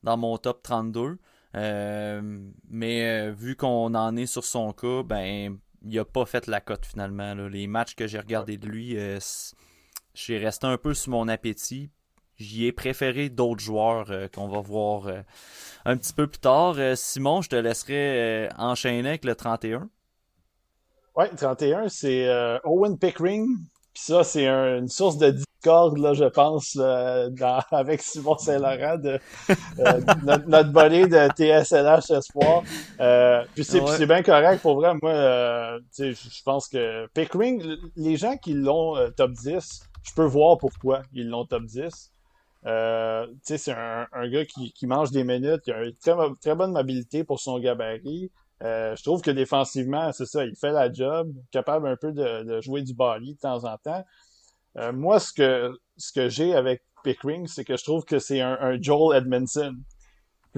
dans 0.04 0.18
mon 0.18 0.38
top 0.38 0.64
32. 0.64 1.18
Euh, 1.56 2.50
mais 2.68 3.32
vu 3.32 3.56
qu'on 3.56 3.94
en 3.94 4.16
est 4.18 4.26
sur 4.26 4.44
son 4.44 4.74
cas, 4.74 5.04
ben 5.04 5.58
il 5.86 6.00
a 6.00 6.06
pas 6.06 6.26
fait 6.26 6.48
la 6.48 6.60
cote 6.62 6.86
finalement. 6.86 7.34
Les 7.34 7.68
matchs 7.68 7.96
que 7.96 8.08
j'ai 8.08 8.20
regardés 8.20 8.58
de 8.58 8.68
lui, 8.68 8.98
euh, 8.98 9.20
j'ai 10.14 10.38
resté 10.38 10.68
un 10.68 10.78
peu 10.78 10.94
sur 10.94 11.12
mon 11.12 11.28
appétit. 11.28 11.90
J'y 12.38 12.66
ai 12.66 12.74
préféré 12.74 13.30
d'autres 13.30 13.64
joueurs 13.64 14.12
euh, 14.12 14.28
qu'on 14.28 14.50
va 14.50 14.60
voir 14.60 15.08
euh, 15.08 15.22
un 15.86 15.96
petit 15.96 16.14
peu 16.14 16.28
plus 16.28 16.40
tard. 16.40 16.76
Simon, 16.96 17.42
je 17.42 17.50
te 17.50 17.56
laisserai 17.56 18.50
enchaîner 18.58 19.10
avec 19.10 19.26
le 19.26 19.36
31. 19.36 19.90
Ouais, 21.16 21.30
31, 21.30 21.90
c'est 21.90 22.28
Owen 22.64 22.98
Pickering. 22.98 23.48
Puis 23.94 24.04
ça, 24.04 24.24
c'est 24.24 24.48
une 24.48 24.90
source 24.90 25.18
de 25.18 25.34
là, 25.66 26.14
je 26.14 26.26
pense, 26.26 26.78
euh, 26.80 27.30
avec 27.72 28.02
Simon 28.02 28.38
Saint-Laurent, 28.38 28.98
de, 28.98 29.20
euh, 29.80 30.02
notre, 30.24 30.48
notre 30.48 30.72
de 30.72 31.28
TSLH 31.36 32.18
Espoir. 32.18 32.64
Euh, 33.00 33.44
puis 33.54 33.64
c'est 33.64 34.06
bien 34.06 34.24
correct, 34.24 34.62
pour 34.62 34.76
vrai. 34.76 34.94
Moi, 35.02 35.12
euh, 35.12 35.80
je 35.98 36.44
pense 36.44 36.68
que 36.68 37.08
Pickering, 37.14 37.64
les 37.96 38.18
gens 38.18 38.38
qui 38.38 38.54
l'ont 38.54 38.96
top 39.16 39.32
10, 39.32 39.82
je 40.04 40.14
peux 40.14 40.26
voir 40.26 40.58
pourquoi 40.58 41.02
ils 41.14 41.28
l'ont 41.28 41.46
top 41.46 41.64
10. 41.64 42.12
c'est 43.44 43.72
un, 43.72 44.08
un, 44.12 44.30
gars 44.30 44.46
qui, 44.46 44.72
qui, 44.74 44.88
mange 44.88 45.12
des 45.12 45.24
minutes, 45.24 45.62
il 45.68 45.74
a 45.74 45.84
une 45.84 45.96
très, 45.96 46.14
très 46.42 46.56
bonne 46.56 46.72
mobilité 46.72 47.24
pour 47.24 47.40
son 47.40 47.60
gabarit. 47.60 48.32
Je 48.96 49.04
trouve 49.04 49.22
que 49.22 49.32
défensivement, 49.32 50.12
c'est 50.12 50.26
ça, 50.26 50.46
il 50.46 50.56
fait 50.56 50.72
la 50.72 50.92
job, 50.92 51.34
capable 51.52 51.88
un 51.88 51.96
peu 51.96 52.12
de, 52.12 52.60
jouer 52.62 52.82
du 52.82 52.94
bali 52.94 53.36
de 53.36 53.40
temps 53.40 53.64
en 53.66 53.78
temps. 53.78 54.04
Euh, 54.78 54.92
moi, 54.92 55.20
ce 55.20 55.32
que, 55.34 56.30
j'ai 56.30 56.54
avec 56.54 56.84
Pickering, 57.04 57.48
c'est 57.48 57.64
que 57.64 57.78
je 57.78 57.84
trouve 57.84 58.04
que 58.06 58.20
c'est 58.20 58.42
un, 58.42 58.82
Joel 58.82 59.18
Edmondson. 59.18 59.76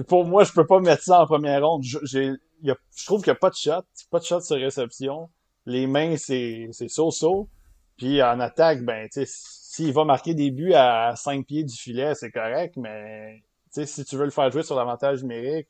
pour 0.06 0.24
moi, 0.24 0.44
je 0.44 0.52
peux 0.52 0.66
pas 0.66 0.80
mettre 0.80 1.02
ça 1.02 1.22
en 1.22 1.26
première 1.26 1.64
ronde. 1.66 1.82
Je, 1.84 2.36
trouve 3.06 3.22
qu'il 3.22 3.32
n'y 3.32 3.36
a 3.36 3.40
pas 3.40 3.50
de 3.50 3.54
shot, 3.54 3.82
pas 4.10 4.18
de 4.18 4.24
shot 4.24 4.40
sur 4.40 4.56
réception. 4.56 5.30
Les 5.66 5.86
mains, 5.86 6.16
c'est 6.16 6.68
so-so. 6.88 7.48
Puis 7.96 8.22
en 8.22 8.40
attaque, 8.40 8.82
ben, 8.84 9.08
s'il 9.10 9.92
va 9.92 10.04
marquer 10.04 10.34
des 10.34 10.50
buts 10.50 10.72
à 10.74 11.14
5 11.16 11.46
pieds 11.46 11.64
du 11.64 11.74
filet, 11.74 12.14
c'est 12.14 12.30
correct, 12.30 12.76
mais 12.76 13.42
si 13.70 14.04
tu 14.04 14.16
veux 14.16 14.24
le 14.24 14.30
faire 14.30 14.50
jouer 14.50 14.62
sur 14.62 14.76
l'avantage 14.76 15.22
numérique, 15.22 15.68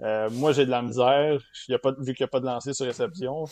euh, 0.00 0.30
moi, 0.30 0.52
j'ai 0.52 0.64
de 0.64 0.70
la 0.70 0.82
misère. 0.82 1.38
Vu 1.38 2.14
qu'il 2.14 2.16
n'y 2.20 2.24
a 2.24 2.28
pas 2.28 2.40
de 2.40 2.46
lancer 2.46 2.72
sur 2.72 2.86
réception. 2.86 3.44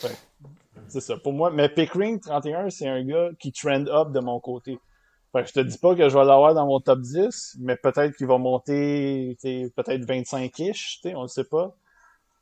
C'est 0.88 1.00
ça. 1.00 1.16
Pour 1.16 1.32
moi, 1.32 1.50
mais 1.50 1.68
Pickering 1.68 2.20
31, 2.20 2.70
c'est 2.70 2.88
un 2.88 3.04
gars 3.04 3.30
qui 3.38 3.52
trend 3.52 3.86
up 3.88 4.12
de 4.12 4.20
mon 4.20 4.38
côté. 4.40 4.78
Fait 5.32 5.42
que 5.42 5.48
je 5.48 5.54
te 5.54 5.60
dis 5.60 5.78
pas 5.78 5.94
que 5.94 6.08
je 6.08 6.16
vais 6.16 6.24
l'avoir 6.24 6.54
dans 6.54 6.66
mon 6.66 6.80
top 6.80 7.00
10, 7.00 7.56
mais 7.60 7.76
peut-être 7.76 8.16
qu'il 8.16 8.26
va 8.26 8.38
monter 8.38 9.36
peut-être 9.42 10.02
25-ish, 10.06 11.00
on 11.14 11.22
ne 11.22 11.26
sait 11.26 11.44
pas. 11.44 11.76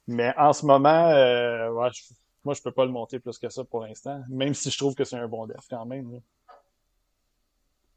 Mais 0.06 0.34
en 0.36 0.52
ce 0.52 0.66
moment, 0.66 1.08
euh, 1.08 1.70
ouais, 1.70 1.88
moi, 2.44 2.54
je 2.54 2.60
peux 2.60 2.72
pas 2.72 2.84
le 2.84 2.90
monter 2.90 3.18
plus 3.18 3.38
que 3.38 3.48
ça 3.48 3.64
pour 3.64 3.82
l'instant, 3.82 4.22
même 4.28 4.52
si 4.52 4.70
je 4.70 4.76
trouve 4.76 4.94
que 4.94 5.04
c'est 5.04 5.16
un 5.16 5.26
bon 5.26 5.46
def 5.46 5.66
quand 5.68 5.86
même. 5.86 6.20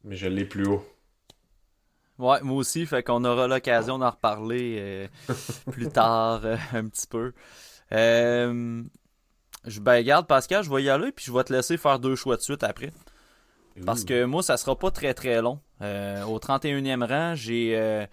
Mais 0.06 0.16
je 0.16 0.28
l'ai 0.28 0.46
plus 0.46 0.66
haut. 0.66 0.84
Ouais, 2.20 2.42
moi 2.42 2.58
aussi, 2.58 2.86
fait 2.88 3.04
qu'on 3.04 3.24
aura 3.26 3.48
l'occasion 3.48 4.00
d'en 4.00 4.10
reparler 4.10 4.78
euh, 4.80 5.08
plus 5.72 5.90
tard 5.90 6.42
euh, 6.46 6.58
un 6.74 6.88
petit 6.88 7.06
peu. 7.06 7.34
Euh, 7.92 8.84
je, 9.66 9.80
ben, 9.80 9.98
regarde, 9.98 10.26
Pascal, 10.26 10.64
je 10.64 10.72
vais 10.72 10.84
y 10.84 10.90
aller, 10.90 11.12
puis 11.12 11.26
je 11.26 11.32
vais 11.32 11.44
te 11.44 11.54
laisser 11.54 11.78
faire 11.78 12.00
deux 12.00 12.16
choix 12.16 12.36
de 12.36 12.42
suite 12.42 12.64
après. 12.64 12.92
Parce 13.86 14.04
que 14.04 14.26
moi, 14.26 14.42
ça 14.42 14.58
sera 14.58 14.76
pas 14.78 14.90
très 14.90 15.14
très 15.14 15.40
long. 15.40 15.60
au 15.82 16.40
31e 16.40 17.06
rang, 17.08 17.36
j'ai 17.36 18.08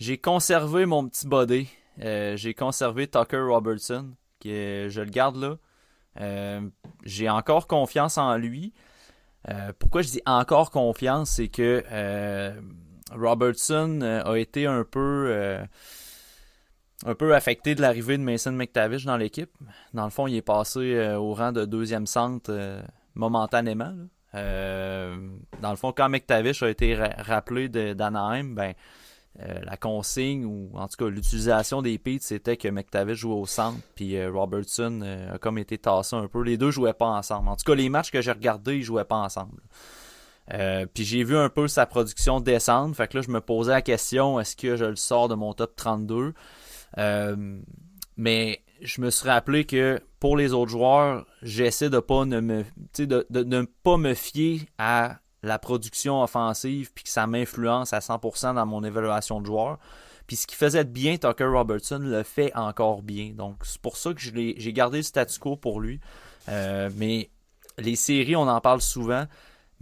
j'ai 0.00 0.18
conservé 0.18 0.86
mon 0.86 1.08
petit 1.08 1.28
body. 1.28 1.68
j'ai 1.98 2.54
conservé 2.54 3.06
Tucker 3.06 3.42
Robertson, 3.42 4.10
qui 4.40 4.50
je 4.50 5.00
le 5.00 5.10
garde 5.10 5.36
là. 5.36 6.60
j'ai 7.04 7.30
encore 7.30 7.68
confiance 7.68 8.18
en 8.18 8.36
lui. 8.36 8.72
pourquoi 9.78 10.02
je 10.02 10.08
dis 10.08 10.22
encore 10.26 10.72
confiance, 10.72 11.30
c'est 11.30 11.46
que 11.46 11.84
Robertson 13.14 14.00
euh, 14.02 14.22
a 14.24 14.38
été 14.38 14.66
un 14.66 14.84
peu 14.84 15.26
euh, 15.28 15.64
un 17.06 17.14
peu 17.14 17.34
affecté 17.34 17.74
de 17.74 17.80
l'arrivée 17.80 18.16
de 18.18 18.22
Mason 18.22 18.52
McTavish 18.52 19.04
dans 19.04 19.16
l'équipe. 19.16 19.50
Dans 19.92 20.04
le 20.04 20.10
fond, 20.10 20.26
il 20.26 20.36
est 20.36 20.42
passé 20.42 20.94
euh, 20.94 21.18
au 21.18 21.34
rang 21.34 21.52
de 21.52 21.64
deuxième 21.64 22.06
centre 22.06 22.82
momentanément. 23.14 23.94
dans 24.32 25.70
le 25.70 25.76
fond, 25.76 25.92
quand 25.92 26.08
McTavish 26.08 26.62
a 26.62 26.70
été 26.70 26.94
rappelé 26.94 27.68
d'Anaheim, 27.68 28.54
ben, 28.54 28.74
la 29.38 29.76
consigne 29.76 30.44
ou 30.44 30.70
en 30.74 30.88
tout 30.88 30.96
cas 30.96 31.08
l'utilisation 31.08 31.82
des 31.82 31.98
pits, 31.98 32.20
c'était 32.20 32.56
que 32.56 32.68
McTavish 32.68 33.18
jouait 33.18 33.34
au 33.34 33.46
centre, 33.46 33.78
puis 33.94 34.24
Robertson 34.26 35.02
a 35.32 35.38
comme 35.38 35.58
été 35.58 35.78
tassé 35.78 36.16
un 36.16 36.26
peu. 36.26 36.42
Les 36.42 36.56
deux 36.56 36.70
jouaient 36.70 36.92
pas 36.92 37.06
ensemble. 37.06 37.48
En 37.48 37.56
tout 37.56 37.64
cas, 37.64 37.74
les 37.74 37.88
matchs 37.88 38.10
que 38.10 38.20
j'ai 38.20 38.32
regardés, 38.32 38.78
ils 38.78 38.82
jouaient 38.82 39.04
pas 39.04 39.18
ensemble. 39.18 39.60
Euh, 40.52 40.86
puis 40.92 41.04
j'ai 41.04 41.24
vu 41.24 41.36
un 41.36 41.48
peu 41.48 41.68
sa 41.68 41.86
production 41.86 42.40
descendre. 42.40 42.94
Fait 42.94 43.08
que 43.08 43.18
là, 43.18 43.22
je 43.22 43.30
me 43.30 43.40
posais 43.40 43.72
la 43.72 43.82
question 43.82 44.38
est-ce 44.40 44.56
que 44.56 44.76
je 44.76 44.84
le 44.84 44.96
sors 44.96 45.28
de 45.28 45.34
mon 45.34 45.54
top 45.54 45.74
32 45.76 46.34
euh, 46.98 47.60
Mais 48.16 48.62
je 48.82 49.00
me 49.00 49.10
suis 49.10 49.28
rappelé 49.28 49.64
que 49.64 50.00
pour 50.20 50.36
les 50.36 50.52
autres 50.52 50.70
joueurs, 50.70 51.26
j'essaie 51.42 51.90
de 51.90 51.98
pas 51.98 52.24
ne 52.24 52.40
me 52.40 52.64
de, 52.98 53.26
ne 53.30 53.62
pas 53.82 53.96
me 53.96 54.14
fier 54.14 54.60
à 54.78 55.18
la 55.42 55.58
production 55.58 56.22
offensive 56.22 56.90
puis 56.94 57.04
que 57.04 57.10
ça 57.10 57.26
m'influence 57.26 57.92
à 57.92 57.98
100% 57.98 58.54
dans 58.54 58.66
mon 58.66 58.82
évaluation 58.84 59.40
de 59.40 59.46
joueur. 59.46 59.78
Puis 60.26 60.36
ce 60.36 60.46
qui 60.46 60.56
faisait 60.56 60.84
de 60.84 60.90
bien 60.90 61.18
Tucker 61.18 61.44
Robertson 61.44 61.98
le 62.00 62.22
fait 62.22 62.54
encore 62.54 63.02
bien. 63.02 63.32
Donc 63.34 63.56
c'est 63.62 63.80
pour 63.80 63.96
ça 63.96 64.14
que 64.14 64.20
j'ai 64.20 64.72
gardé 64.72 64.98
le 64.98 65.02
statu 65.02 65.38
quo 65.38 65.56
pour 65.56 65.80
lui. 65.80 66.00
Euh, 66.48 66.90
mais 66.96 67.30
les 67.78 67.96
séries, 67.96 68.36
on 68.36 68.48
en 68.48 68.60
parle 68.60 68.80
souvent. 68.80 69.26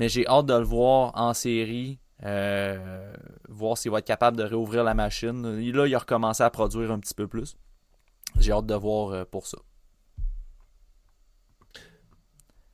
Mais 0.03 0.09
j'ai 0.09 0.27
hâte 0.27 0.47
de 0.47 0.55
le 0.55 0.65
voir 0.65 1.12
en 1.15 1.33
série. 1.33 2.01
Euh, 2.25 3.15
voir 3.49 3.79
s'il 3.79 3.93
va 3.93 4.01
être 4.01 4.05
capable 4.05 4.37
de 4.37 4.43
réouvrir 4.43 4.83
la 4.83 4.95
machine. 4.95 5.61
Là, 5.61 5.87
il 5.87 5.95
a 5.95 5.99
recommencé 5.99 6.43
à 6.43 6.51
produire 6.51 6.91
un 6.91 6.99
petit 6.99 7.15
peu 7.15 7.29
plus. 7.29 7.57
J'ai 8.41 8.51
hâte 8.51 8.67
de 8.67 8.75
voir 8.75 9.11
euh, 9.11 9.25
pour 9.25 9.47
ça. 9.47 9.59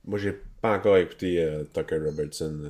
Moi, 0.05 0.17
j'ai 0.17 0.41
pas 0.59 0.75
encore 0.75 0.97
écouté 0.97 1.39
euh, 1.39 1.65
Tucker 1.65 1.99
Robertson. 1.99 2.67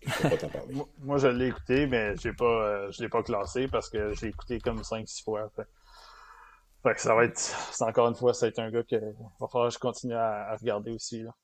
Je 0.00 0.22
pas 0.22 0.48
parler. 0.48 0.74
moi, 1.00 1.18
je 1.18 1.28
l'ai 1.28 1.48
écouté, 1.48 1.86
mais 1.86 2.16
j'ai 2.16 2.32
pas, 2.32 2.90
je 2.90 3.02
l'ai 3.02 3.10
pas 3.10 3.22
classé 3.22 3.68
parce 3.68 3.90
que 3.90 4.14
j'ai 4.14 4.28
écouté 4.28 4.58
comme 4.58 4.80
5-6 4.80 5.22
fois. 5.22 5.52
Fait. 5.54 6.94
que 6.94 7.00
ça 7.02 7.14
va 7.14 7.26
être. 7.26 7.38
C'est 7.38 7.84
encore 7.84 8.08
une 8.08 8.14
fois, 8.14 8.32
c'est 8.32 8.58
un 8.58 8.70
gars 8.70 8.84
que 8.84 8.96
va 9.38 9.48
falloir 9.48 9.68
que 9.68 9.74
je 9.74 9.78
continue 9.78 10.14
à, 10.14 10.48
à 10.48 10.56
regarder 10.56 10.92
aussi. 10.92 11.24
Là. 11.24 11.34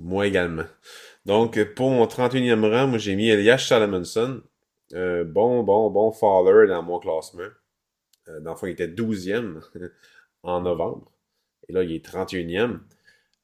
Moi 0.00 0.26
également. 0.26 0.64
Donc, 1.26 1.62
pour 1.74 1.90
mon 1.90 2.06
31e 2.06 2.68
rang, 2.68 2.86
moi 2.86 2.98
j'ai 2.98 3.14
mis 3.16 3.28
Elias 3.28 3.58
Salomonson. 3.58 4.42
Euh, 4.94 5.24
bon, 5.24 5.62
bon, 5.62 5.90
bon 5.90 6.10
faller 6.10 6.68
dans 6.68 6.82
mon 6.82 6.98
classement. 6.98 7.42
Euh, 8.28 8.40
dans 8.40 8.52
le 8.52 8.56
fond, 8.56 8.66
il 8.66 8.72
était 8.72 8.88
12e 8.88 9.60
en 10.42 10.60
novembre. 10.62 11.12
Et 11.68 11.72
là, 11.72 11.82
il 11.82 11.92
est 11.92 12.04
31e. 12.04 12.80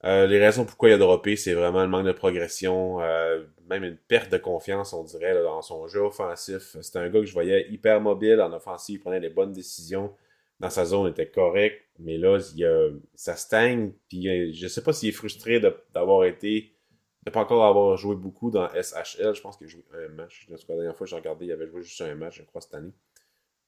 Euh, 0.04 0.26
les 0.26 0.38
raisons 0.38 0.64
pourquoi 0.64 0.90
il 0.90 0.92
a 0.92 0.98
droppé, 0.98 1.36
c'est 1.36 1.54
vraiment 1.54 1.82
le 1.82 1.88
manque 1.88 2.06
de 2.06 2.12
progression, 2.12 3.00
euh, 3.00 3.44
même 3.68 3.82
une 3.82 3.96
perte 3.96 4.30
de 4.30 4.38
confiance, 4.38 4.92
on 4.92 5.02
dirait, 5.04 5.42
dans 5.42 5.62
son 5.62 5.88
jeu 5.88 6.00
offensif. 6.00 6.76
C'était 6.80 6.98
un 6.98 7.08
gars 7.08 7.20
que 7.20 7.26
je 7.26 7.32
voyais 7.32 7.66
hyper 7.70 8.00
mobile 8.00 8.40
en 8.40 8.52
offensive, 8.52 8.96
il 8.96 9.00
prenait 9.00 9.20
les 9.20 9.30
bonnes 9.30 9.52
décisions. 9.52 10.14
Dans 10.58 10.70
sa 10.70 10.86
zone, 10.86 11.10
était 11.10 11.30
correct, 11.30 11.82
mais 11.98 12.16
là, 12.16 12.38
il 12.56 13.00
ça 13.14 13.36
stagne. 13.36 13.92
Puis 14.08 14.54
je 14.54 14.68
sais 14.68 14.82
pas 14.82 14.92
s'il 14.92 15.10
est 15.10 15.12
frustré 15.12 15.60
d'avoir 15.92 16.24
été, 16.24 16.72
de 17.24 17.30
pas 17.30 17.40
encore 17.40 17.64
avoir 17.66 17.96
joué 17.96 18.16
beaucoup 18.16 18.50
dans 18.50 18.68
SHL. 18.68 19.34
Je 19.34 19.40
pense 19.42 19.58
qu'il 19.58 19.66
a 19.66 19.70
joué 19.70 19.82
un 19.92 20.08
match. 20.08 20.48
La 20.48 20.56
dernière 20.76 20.96
fois 20.96 21.04
que 21.06 21.10
j'ai 21.10 21.16
regardé, 21.16 21.46
il 21.46 21.52
avait 21.52 21.66
joué 21.66 21.82
juste 21.82 22.00
un 22.00 22.14
match, 22.14 22.38
je 22.38 22.42
crois, 22.44 22.60
cette 22.62 22.74
année. 22.74 22.92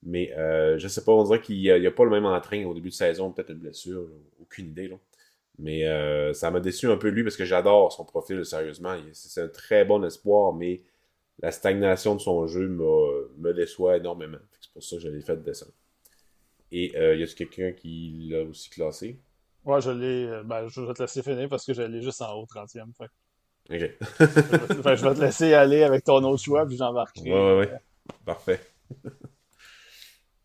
Mais 0.03 0.31
euh, 0.37 0.77
je 0.77 0.87
sais 0.87 1.03
pas, 1.03 1.11
on 1.11 1.23
dirait 1.23 1.41
qu'il 1.41 1.59
n'y 1.59 1.69
a, 1.69 1.91
pas 1.91 2.05
le 2.05 2.09
même 2.09 2.25
entrain 2.25 2.65
au 2.65 2.73
début 2.73 2.89
de 2.89 2.93
saison, 2.93 3.31
peut-être 3.31 3.49
une 3.51 3.59
blessure, 3.59 4.07
aucune 4.41 4.67
idée. 4.67 4.91
Mais 5.57 5.87
euh, 5.87 6.33
ça 6.33 6.51
m'a 6.51 6.61
déçu 6.61 6.87
un 6.87 6.97
peu 6.97 7.09
lui 7.09 7.23
parce 7.23 7.35
que 7.35 7.45
j'adore 7.45 7.91
son 7.91 8.05
profil, 8.05 8.45
sérieusement. 8.45 8.95
C'est 9.13 9.41
un 9.41 9.49
très 9.49 9.85
bon 9.85 10.03
espoir, 10.05 10.53
mais 10.53 10.83
la 11.41 11.51
stagnation 11.51 12.15
de 12.15 12.21
son 12.21 12.47
jeu 12.47 12.67
me 12.69 13.53
déçoit 13.53 13.97
énormément. 13.97 14.39
C'est 14.61 14.71
pour 14.73 14.83
ça 14.83 14.95
que 14.97 15.01
je 15.03 15.09
l'ai 15.09 15.21
fait 15.21 15.41
descendre. 15.43 15.73
Et 16.71 16.95
euh, 16.95 17.15
y 17.15 17.23
a-t-il 17.23 17.35
quelqu'un 17.35 17.71
qui 17.71 18.27
l'a 18.29 18.43
aussi 18.43 18.69
classé? 18.69 19.19
Ouais, 19.65 19.81
je 19.81 19.91
l'ai. 19.91 20.25
Euh, 20.25 20.43
ben, 20.43 20.67
je 20.67 20.81
vais 20.81 20.93
te 20.93 21.01
laisser 21.01 21.23
finir 21.23 21.49
parce 21.49 21.65
que 21.65 21.73
je 21.73 21.81
l'ai 21.81 22.01
juste 22.01 22.21
en 22.21 22.33
haut, 22.33 22.45
30e. 22.45 22.91
Ok. 22.99 23.07
je 23.69 25.05
vais 25.05 25.13
te 25.15 25.21
laisser 25.21 25.53
aller 25.53 25.83
avec 25.83 26.03
ton 26.03 26.23
autre 26.23 26.43
choix, 26.43 26.65
puis 26.65 26.77
j'embarquerai. 26.77 27.31
Ouais, 27.31 27.39
ouais, 27.39 27.57
ouais. 27.59 27.79
Parfait. 28.25 28.61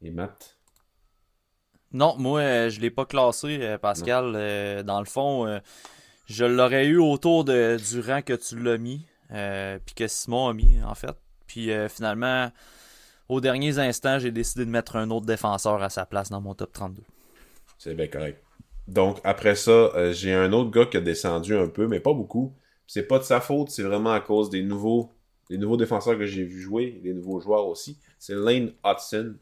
Et 0.02 0.10
Matt? 0.10 0.58
Non, 1.94 2.16
moi, 2.18 2.40
euh, 2.40 2.70
je 2.70 2.80
l'ai 2.80 2.90
pas 2.90 3.06
classé, 3.06 3.58
euh, 3.60 3.78
Pascal. 3.78 4.32
Euh, 4.34 4.82
dans 4.82 4.98
le 4.98 5.06
fond, 5.06 5.60
je 6.26 6.44
l'aurais 6.44 6.86
eu 6.86 6.98
autour 6.98 7.44
de, 7.44 7.78
du 7.78 8.00
rang 8.00 8.20
que 8.20 8.34
tu 8.34 8.58
l'as 8.58 8.78
mis, 8.78 9.06
puis 9.28 9.94
que 9.94 10.08
Simon 10.08 10.48
a 10.48 10.52
mis, 10.52 10.82
en 10.82 10.94
fait. 10.94 11.16
Puis 11.46 11.70
finalement, 11.88 12.50
aux 13.28 13.40
derniers 13.40 13.78
instants, 13.78 14.18
j'ai 14.18 14.30
décidé 14.30 14.64
de 14.64 14.70
mettre 14.70 14.96
un 14.96 15.10
autre 15.10 15.26
défenseur 15.26 15.82
à 15.82 15.90
sa 15.90 16.06
place 16.06 16.30
dans 16.30 16.40
mon 16.40 16.54
top 16.54 16.72
32. 16.72 17.02
C'est 17.78 17.94
bien 17.94 18.06
correct. 18.06 18.42
Donc, 18.86 19.18
après 19.24 19.54
ça, 19.54 20.12
j'ai 20.12 20.32
un 20.34 20.52
autre 20.52 20.70
gars 20.70 20.86
qui 20.86 20.98
a 20.98 21.00
descendu 21.00 21.56
un 21.56 21.68
peu, 21.68 21.86
mais 21.86 22.00
pas 22.00 22.12
beaucoup. 22.12 22.54
C'est 22.86 23.04
pas 23.04 23.18
de 23.18 23.24
sa 23.24 23.40
faute, 23.40 23.70
c'est 23.70 23.82
vraiment 23.82 24.12
à 24.12 24.20
cause 24.20 24.50
des 24.50 24.62
nouveaux, 24.62 25.12
des 25.48 25.58
nouveaux 25.58 25.76
défenseurs 25.76 26.18
que 26.18 26.26
j'ai 26.26 26.44
vu 26.44 26.60
jouer, 26.60 27.00
des 27.02 27.14
nouveaux 27.14 27.40
joueurs 27.40 27.66
aussi. 27.66 27.98
C'est 28.18 28.34
Lane 28.34 28.72
Hudson. 28.84 29.34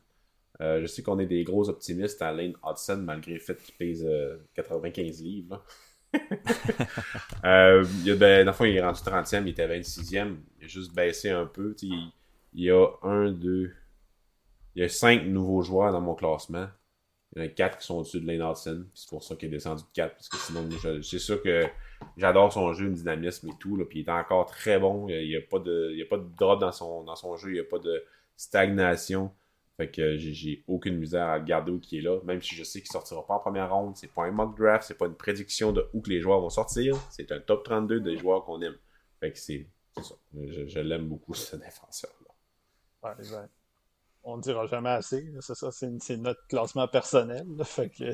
Euh, 0.61 0.81
je 0.81 0.87
sais 0.87 1.03
qu'on 1.03 1.19
est 1.19 1.27
des 1.27 1.43
gros 1.45 1.69
optimistes 1.69 2.23
à 2.23 2.33
Lane 2.33 2.55
Hudson, 2.65 2.99
malgré 2.99 3.35
le 3.35 3.41
fait 3.41 3.61
qu'il 3.63 3.75
pèse 3.75 4.07
95 4.55 5.21
euh, 5.21 5.25
livres. 5.25 5.65
euh, 7.45 7.85
il 8.05 8.15
ben, 8.15 8.47
il 8.61 8.77
est 8.77 8.83
rendu 8.83 9.01
30e, 9.01 9.43
il 9.43 9.49
était 9.49 9.67
26e. 9.67 10.37
Il 10.61 10.65
a 10.65 10.69
juste 10.69 10.95
baissé 10.95 11.31
un 11.31 11.47
peu. 11.47 11.75
Y 12.55 12.71
a 12.71 12.87
un, 13.03 13.31
deux. 13.33 13.73
Il 14.75 14.83
y 14.83 14.85
a 14.85 14.89
cinq 14.89 15.25
nouveaux 15.25 15.63
joueurs 15.63 15.93
dans 15.93 16.01
mon 16.01 16.15
classement. 16.15 16.69
Il 17.35 17.43
y 17.43 17.45
en 17.45 17.47
a 17.47 17.49
quatre 17.49 17.79
qui 17.79 17.87
sont 17.87 17.97
au-dessus 17.97 18.21
de 18.21 18.27
Lane 18.27 18.51
Hudson. 18.51 18.87
C'est 18.95 19.09
pour 19.09 19.23
ça 19.23 19.37
qu'il 19.37 19.49
est 19.49 19.53
descendu 19.53 19.83
de 19.83 19.89
4. 19.95 20.15
Parce 20.15 20.29
que 20.29 20.37
sinon, 20.37 20.69
c'est 21.03 21.19
sûr 21.19 21.43
que 21.43 21.65
j'adore 22.17 22.53
son 22.53 22.73
jeu, 22.75 22.87
le 22.87 22.95
dynamisme 22.95 23.49
et 23.49 23.59
tout. 23.59 23.83
Puis 23.89 24.01
il 24.01 24.07
est 24.07 24.13
encore 24.13 24.47
très 24.47 24.79
bon. 24.79 25.09
Il 25.09 25.29
n'y 25.29 25.37
a, 25.37 25.41
pas 25.41 25.59
de, 25.59 25.95
a 26.01 26.09
pas 26.09 26.19
de 26.19 26.29
drop 26.37 26.61
dans 26.61 26.73
son, 26.73 27.05
dans 27.05 27.17
son 27.17 27.37
jeu. 27.37 27.51
Il 27.51 27.55
n'y 27.55 27.61
a 27.61 27.65
pas 27.65 27.79
de 27.79 28.05
stagnation. 28.37 29.33
Fait 29.79 29.91
que 29.91 30.17
j'ai 30.19 30.63
aucune 30.69 30.99
misère 30.99 31.29
à 31.29 31.41
garder 31.41 31.73
où 31.73 31.81
qui 31.81 31.99
est 31.99 32.03
là, 32.03 32.21
même 32.25 32.43
si 32.43 32.55
je 32.55 32.63
sais 32.63 32.81
qu'il 32.81 32.91
sortira 32.91 33.27
pas 33.27 33.35
en 33.35 33.39
première 33.39 33.73
ronde. 33.73 33.97
C'est 33.97 34.13
pas 34.13 34.25
un 34.25 34.31
mock 34.31 34.57
draft, 34.57 34.85
c'est 34.87 34.99
pas 34.99 35.07
une 35.07 35.15
prédiction 35.15 35.73
de 35.73 35.89
où 35.95 36.03
que 36.03 36.11
les 36.11 36.21
joueurs 36.21 36.41
vont 36.41 36.51
sortir. 36.51 36.97
C'est 37.11 37.33
un 37.33 37.41
top 37.41 37.65
32 37.65 38.01
des 38.01 38.19
joueurs 38.19 38.45
qu'on 38.45 38.61
aime. 38.61 38.77
Fait 39.21 39.33
que 39.33 39.39
c'est 39.39 39.67
ça. 40.03 40.15
Je, 40.35 40.81
l'aime 40.81 41.09
beaucoup, 41.09 41.33
ce 41.35 41.57
défenseur-là. 41.57 42.22
Ouais. 43.03 43.15
On 44.25 44.37
ne 44.37 44.43
dira 44.43 44.67
jamais 44.67 44.91
assez. 44.91 45.33
C'est 45.41 45.55
ça, 45.55 45.71
c'est 45.73 46.17
notre 46.17 46.47
classement 46.47 46.87
personnel. 46.87 47.47
Fait 47.65 47.91
que, 47.91 48.05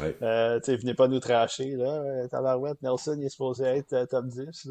ouais. 0.00 0.16
euh, 0.22 0.58
venez 0.66 0.94
pas 0.94 1.08
nous 1.08 1.20
tracher. 1.20 1.76
Là. 1.76 2.26
Tabarouette, 2.28 2.82
Nelson, 2.82 3.16
il 3.18 3.26
est 3.26 3.28
supposé 3.28 3.64
être 3.64 3.92
euh, 3.92 4.06
top 4.06 4.26
10. 4.26 4.68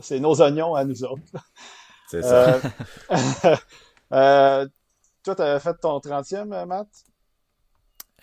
C'est 0.00 0.20
nos 0.20 0.40
oignons 0.40 0.74
à 0.74 0.84
nous 0.84 1.04
autres. 1.04 1.22
C'est 2.08 2.22
ça. 2.22 2.60
Euh, 3.12 3.56
euh 4.12 4.66
toi, 5.24 5.34
tu 5.34 5.42
avais 5.42 5.58
fait 5.58 5.74
ton 5.80 5.98
30e, 5.98 6.52
euh, 6.52 6.66
Matt? 6.66 6.88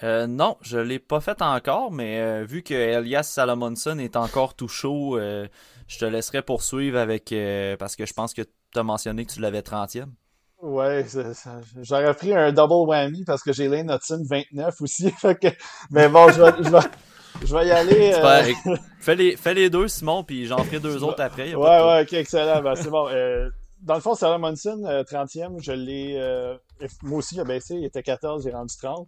Euh, 0.04 0.28
non, 0.28 0.58
je 0.62 0.78
l'ai 0.78 1.00
pas 1.00 1.20
fait 1.20 1.42
encore, 1.42 1.92
mais 1.92 2.20
euh, 2.20 2.46
vu 2.46 2.62
que 2.64 2.74
Elias 2.74 3.24
Salomonson 3.24 3.98
est 3.98 4.16
encore 4.16 4.56
tout 4.56 4.68
chaud, 4.68 5.20
je 5.20 6.00
te 6.00 6.06
laisserai 6.06 6.44
poursuivre 6.44 6.98
avec 6.98 7.34
parce 7.80 7.96
que 7.96 8.06
je 8.06 8.14
pense 8.14 8.34
que 8.34 8.44
tu 8.44 8.80
as 8.80 8.84
mentionné 8.84 9.26
que 9.26 9.32
tu 9.32 9.42
l'avais 9.42 9.62
30e. 9.62 10.10
Ouais, 10.62 11.06
j'aurais 11.82 12.13
pris 12.13 12.36
un 12.36 12.52
double 12.52 12.88
whammy 12.88 13.24
parce 13.26 13.41
que 13.41 13.52
j'ai 13.52 13.67
Lane 13.67 13.91
Hudson 13.91 14.24
29 14.24 14.82
aussi. 14.82 15.12
Mais 15.91 16.08
bon, 16.08 16.30
je 16.32 17.56
vais, 17.56 17.67
y 17.67 17.71
aller. 17.71 18.13
fais, 19.00 19.15
les, 19.15 19.36
fais 19.36 19.54
les 19.56 19.69
deux, 19.69 19.88
Simon, 19.88 20.24
puis 20.24 20.45
j'en 20.45 20.60
ferai 20.60 20.80
deux 20.80 21.04
autres 21.04 21.24
après. 21.24 21.56
Ouais, 21.56 21.82
ouais, 21.82 22.02
ok, 22.04 22.13
excellent. 22.13 22.62
Ben, 22.62 22.76
c'est 22.76 22.89
bon 22.89 23.08
dans 23.82 23.95
le 23.95 24.02
fond, 24.02 24.15
Sarah 24.15 24.38
Monson, 24.38 24.84
30e, 24.84 25.62
je 25.62 25.71
l'ai. 25.71 26.15
Euh, 26.17 26.56
moi 27.02 27.19
aussi, 27.19 27.36
il 27.36 27.41
a 27.41 27.43
baissé, 27.43 27.76
il 27.76 27.86
était 27.86 28.04
14, 28.04 28.43
j'ai 28.43 28.52
rendu 28.52 28.76
30. 28.78 29.08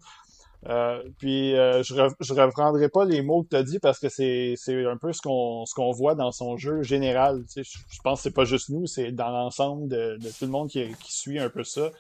Euh, 0.68 1.04
puis 1.18 1.56
euh, 1.58 1.84
je, 1.84 1.94
ne 1.94 2.42
reprendrai 2.42 2.88
pas 2.88 3.04
les 3.04 3.22
mots 3.22 3.44
que 3.44 3.50
tu 3.50 3.56
as 3.58 3.64
dit 3.64 3.80
parce 3.80 4.00
que 4.00 4.08
c'est, 4.08 4.56
un 4.86 4.98
peu 4.98 5.12
ce 5.12 5.22
qu'on, 5.22 5.66
ce 5.66 5.74
qu'on 5.74 5.92
voit 5.92 6.16
dans 6.16 6.32
son 6.32 6.56
jeu 6.58 6.84
général. 6.84 7.44
Tu 7.52 7.64
sais, 7.64 7.80
je, 7.90 8.00
pense 8.02 8.20
que 8.20 8.24
c'est 8.24 8.34
pas 8.34 8.46
juste 8.46 8.70
nous, 8.70 8.86
c'est 8.88 9.12
dans 9.12 9.30
l'ensemble 9.30 9.90
de, 9.90 10.18
de, 10.18 10.30
tout 10.30 10.46
le 10.46 10.52
monde 10.52 10.70
qui, 10.70 10.94
qui 11.04 11.14
suit 11.14 11.40
un 11.40 11.50
peu 11.50 11.64
ça. 11.64 11.92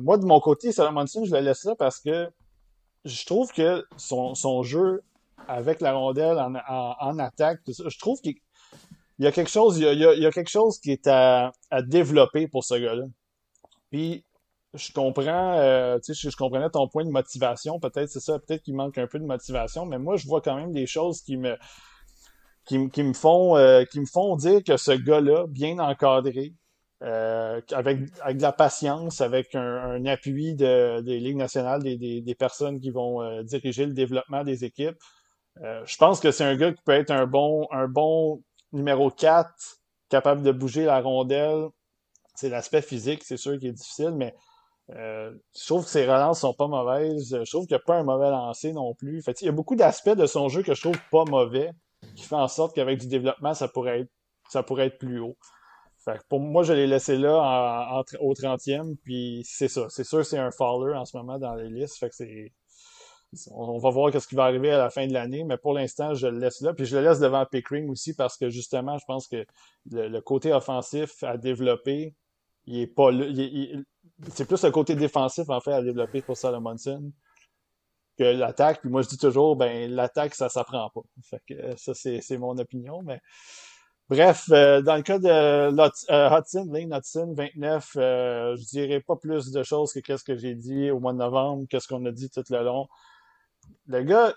moi, 0.00 0.16
de 0.18 0.24
mon 0.24 0.40
côté, 0.40 0.70
Sarah 0.72 0.92
Monson, 0.92 1.24
je 1.24 1.34
le 1.34 1.40
laisse 1.40 1.64
là 1.64 1.74
parce 1.76 1.98
que 1.98 2.28
je 3.04 3.24
trouve 3.24 3.52
que 3.52 3.84
son, 3.96 4.34
son 4.34 4.62
jeu 4.62 5.02
avec 5.48 5.80
la 5.80 5.92
rondelle 5.92 6.38
en, 6.38 6.54
en, 7.00 7.18
attaque, 7.18 7.60
je 7.66 7.98
trouve 7.98 8.20
qu'il 8.20 8.36
il 9.18 9.24
y 9.24 9.28
a 9.28 9.32
quelque 9.32 9.50
chose, 9.50 9.78
il 9.78 9.84
y 9.84 10.04
a, 10.04 10.12
il 10.12 10.22
y 10.22 10.26
a 10.26 10.30
quelque 10.30 10.50
chose 10.50 10.78
qui 10.78 10.92
est 10.92 11.06
à, 11.06 11.50
à 11.70 11.80
développer 11.80 12.48
pour 12.48 12.64
ce 12.64 12.74
gars-là. 12.74 13.04
Puis 13.90 14.25
je 14.76 14.92
comprends, 14.92 15.58
euh, 15.58 15.98
tu 15.98 16.14
sais, 16.14 16.30
je, 16.30 16.36
comprenais 16.36 16.70
ton 16.70 16.88
point 16.88 17.04
de 17.04 17.10
motivation. 17.10 17.80
Peut-être 17.80 18.08
c'est 18.08 18.20
ça, 18.20 18.38
peut-être 18.38 18.62
qu'il 18.62 18.74
manque 18.74 18.98
un 18.98 19.06
peu 19.06 19.18
de 19.18 19.24
motivation, 19.24 19.86
mais 19.86 19.98
moi 19.98 20.16
je 20.16 20.26
vois 20.26 20.40
quand 20.40 20.56
même 20.56 20.72
des 20.72 20.86
choses 20.86 21.22
qui 21.22 21.36
me 21.36 21.56
qui, 22.66 22.90
qui 22.90 23.02
me 23.02 23.12
font 23.14 23.56
euh, 23.56 23.84
qui 23.84 24.00
me 24.00 24.06
font 24.06 24.36
dire 24.36 24.62
que 24.64 24.76
ce 24.76 24.92
gars-là, 24.92 25.46
bien 25.48 25.78
encadré, 25.78 26.54
euh, 27.02 27.60
avec, 27.72 28.00
avec 28.22 28.36
de 28.38 28.42
la 28.42 28.52
patience, 28.52 29.20
avec 29.20 29.54
un, 29.54 30.04
appui 30.06 30.54
de, 30.54 31.00
des 31.02 31.20
ligues 31.20 31.36
nationales, 31.36 31.82
des, 31.82 32.22
des, 32.22 32.34
personnes 32.34 32.80
qui 32.80 32.90
vont 32.90 33.42
diriger 33.42 33.86
le 33.86 33.92
développement 33.92 34.44
des 34.44 34.64
équipes. 34.64 34.96
je 35.62 35.96
pense 35.98 36.20
que 36.20 36.30
c'est 36.30 36.44
un 36.44 36.56
gars 36.56 36.72
qui 36.72 36.82
peut 36.84 36.92
être 36.92 37.10
un 37.10 37.26
bon, 37.26 37.68
un 37.70 37.88
bon 37.88 38.42
numéro 38.72 39.10
4, 39.10 39.48
capable 40.08 40.42
de 40.42 40.52
bouger 40.52 40.84
la 40.84 41.00
rondelle. 41.00 41.68
C'est 42.34 42.48
l'aspect 42.48 42.82
physique, 42.82 43.24
c'est 43.24 43.36
sûr, 43.36 43.58
qui 43.58 43.68
est 43.68 43.72
difficile, 43.72 44.12
mais 44.14 44.34
euh, 44.90 45.32
je 45.58 45.66
trouve 45.66 45.84
que 45.84 45.90
ses 45.90 46.04
relances 46.04 46.40
sont 46.40 46.54
pas 46.54 46.68
mauvaises. 46.68 47.36
Je 47.44 47.50
trouve 47.50 47.66
qu'il 47.66 47.74
n'y 47.74 47.82
a 47.82 47.84
pas 47.84 47.96
un 47.96 48.04
mauvais 48.04 48.30
lancer 48.30 48.72
non 48.72 48.94
plus. 48.94 49.22
Fait, 49.22 49.40
il 49.42 49.46
y 49.46 49.48
a 49.48 49.52
beaucoup 49.52 49.76
d'aspects 49.76 50.10
de 50.10 50.26
son 50.26 50.48
jeu 50.48 50.62
que 50.62 50.74
je 50.74 50.80
trouve 50.80 50.98
pas 51.10 51.24
mauvais, 51.24 51.70
qui 52.14 52.24
fait 52.24 52.36
en 52.36 52.48
sorte 52.48 52.74
qu'avec 52.74 52.98
du 53.00 53.08
développement, 53.08 53.54
ça 53.54 53.68
pourrait 53.68 54.02
être, 54.02 54.10
ça 54.48 54.62
pourrait 54.62 54.86
être 54.86 54.98
plus 54.98 55.20
haut. 55.20 55.36
Fait 56.04 56.20
pour 56.28 56.38
moi, 56.38 56.62
je 56.62 56.72
l'ai 56.72 56.86
laissé 56.86 57.16
là 57.16 58.00
au 58.20 58.32
30e, 58.32 58.96
puis 59.02 59.42
c'est 59.44 59.68
ça. 59.68 59.86
C'est 59.88 60.04
sûr 60.04 60.24
c'est 60.24 60.38
un 60.38 60.52
faller 60.52 60.94
en 60.94 61.04
ce 61.04 61.16
moment 61.16 61.38
dans 61.38 61.54
les 61.54 61.68
listes. 61.68 61.98
Fait 61.98 62.08
que 62.08 62.14
c'est 62.14 62.52
on 63.50 63.78
va 63.78 63.90
voir 63.90 64.12
ce 64.12 64.26
qui 64.26 64.34
va 64.34 64.44
arriver 64.44 64.70
à 64.70 64.78
la 64.78 64.90
fin 64.90 65.06
de 65.06 65.12
l'année, 65.12 65.44
mais 65.44 65.56
pour 65.56 65.74
l'instant, 65.74 66.14
je 66.14 66.26
le 66.26 66.38
laisse 66.38 66.60
là. 66.60 66.72
Puis 66.74 66.86
je 66.86 66.96
le 66.96 67.02
laisse 67.02 67.18
devant 67.18 67.44
Pickering 67.44 67.88
aussi 67.90 68.14
parce 68.14 68.36
que 68.36 68.50
justement, 68.50 68.98
je 68.98 69.04
pense 69.06 69.26
que 69.26 69.44
le, 69.90 70.20
côté 70.20 70.52
offensif 70.52 71.22
à 71.22 71.36
développer, 71.36 72.14
il 72.66 72.80
est 72.80 72.86
pas 72.86 73.10
c'est 74.34 74.46
plus 74.46 74.62
le 74.64 74.70
côté 74.70 74.94
défensif 74.94 75.48
en 75.48 75.60
fait 75.60 75.72
à 75.72 75.82
développer 75.82 76.22
pour 76.22 76.36
Salomonson 76.36 77.12
que 78.18 78.24
l'attaque. 78.24 78.80
Puis 78.80 78.90
moi, 78.90 79.02
je 79.02 79.08
dis 79.08 79.18
toujours, 79.18 79.56
ben 79.56 79.90
l'attaque, 79.90 80.34
ça 80.34 80.48
s'apprend 80.48 80.90
pas. 80.90 81.02
Que 81.48 81.76
ça, 81.76 81.92
c'est 81.94 82.38
mon 82.38 82.56
opinion. 82.58 83.02
Mais 83.02 83.20
bref, 84.08 84.46
euh, 84.50 84.80
dans 84.80 84.96
le 84.96 85.02
cas 85.02 85.18
de 85.18 85.28
euh, 85.28 86.38
Hudson, 86.38 86.68
Lane 86.72 86.94
Hudson, 86.94 87.34
29, 87.36 87.90
euh, 87.96 88.56
je 88.56 88.64
dirais 88.64 89.00
pas 89.00 89.16
plus 89.16 89.52
de 89.52 89.62
choses 89.62 89.92
que 89.92 90.00
qu'est-ce 90.00 90.24
que 90.24 90.36
j'ai 90.36 90.54
dit 90.54 90.90
au 90.90 91.00
mois 91.00 91.12
de 91.12 91.18
novembre, 91.18 91.66
qu'est-ce 91.68 91.88
qu'on 91.88 92.04
a 92.06 92.12
dit 92.12 92.30
tout 92.30 92.44
le 92.48 92.62
long 92.62 92.86
le 93.86 94.02
gars, 94.02 94.34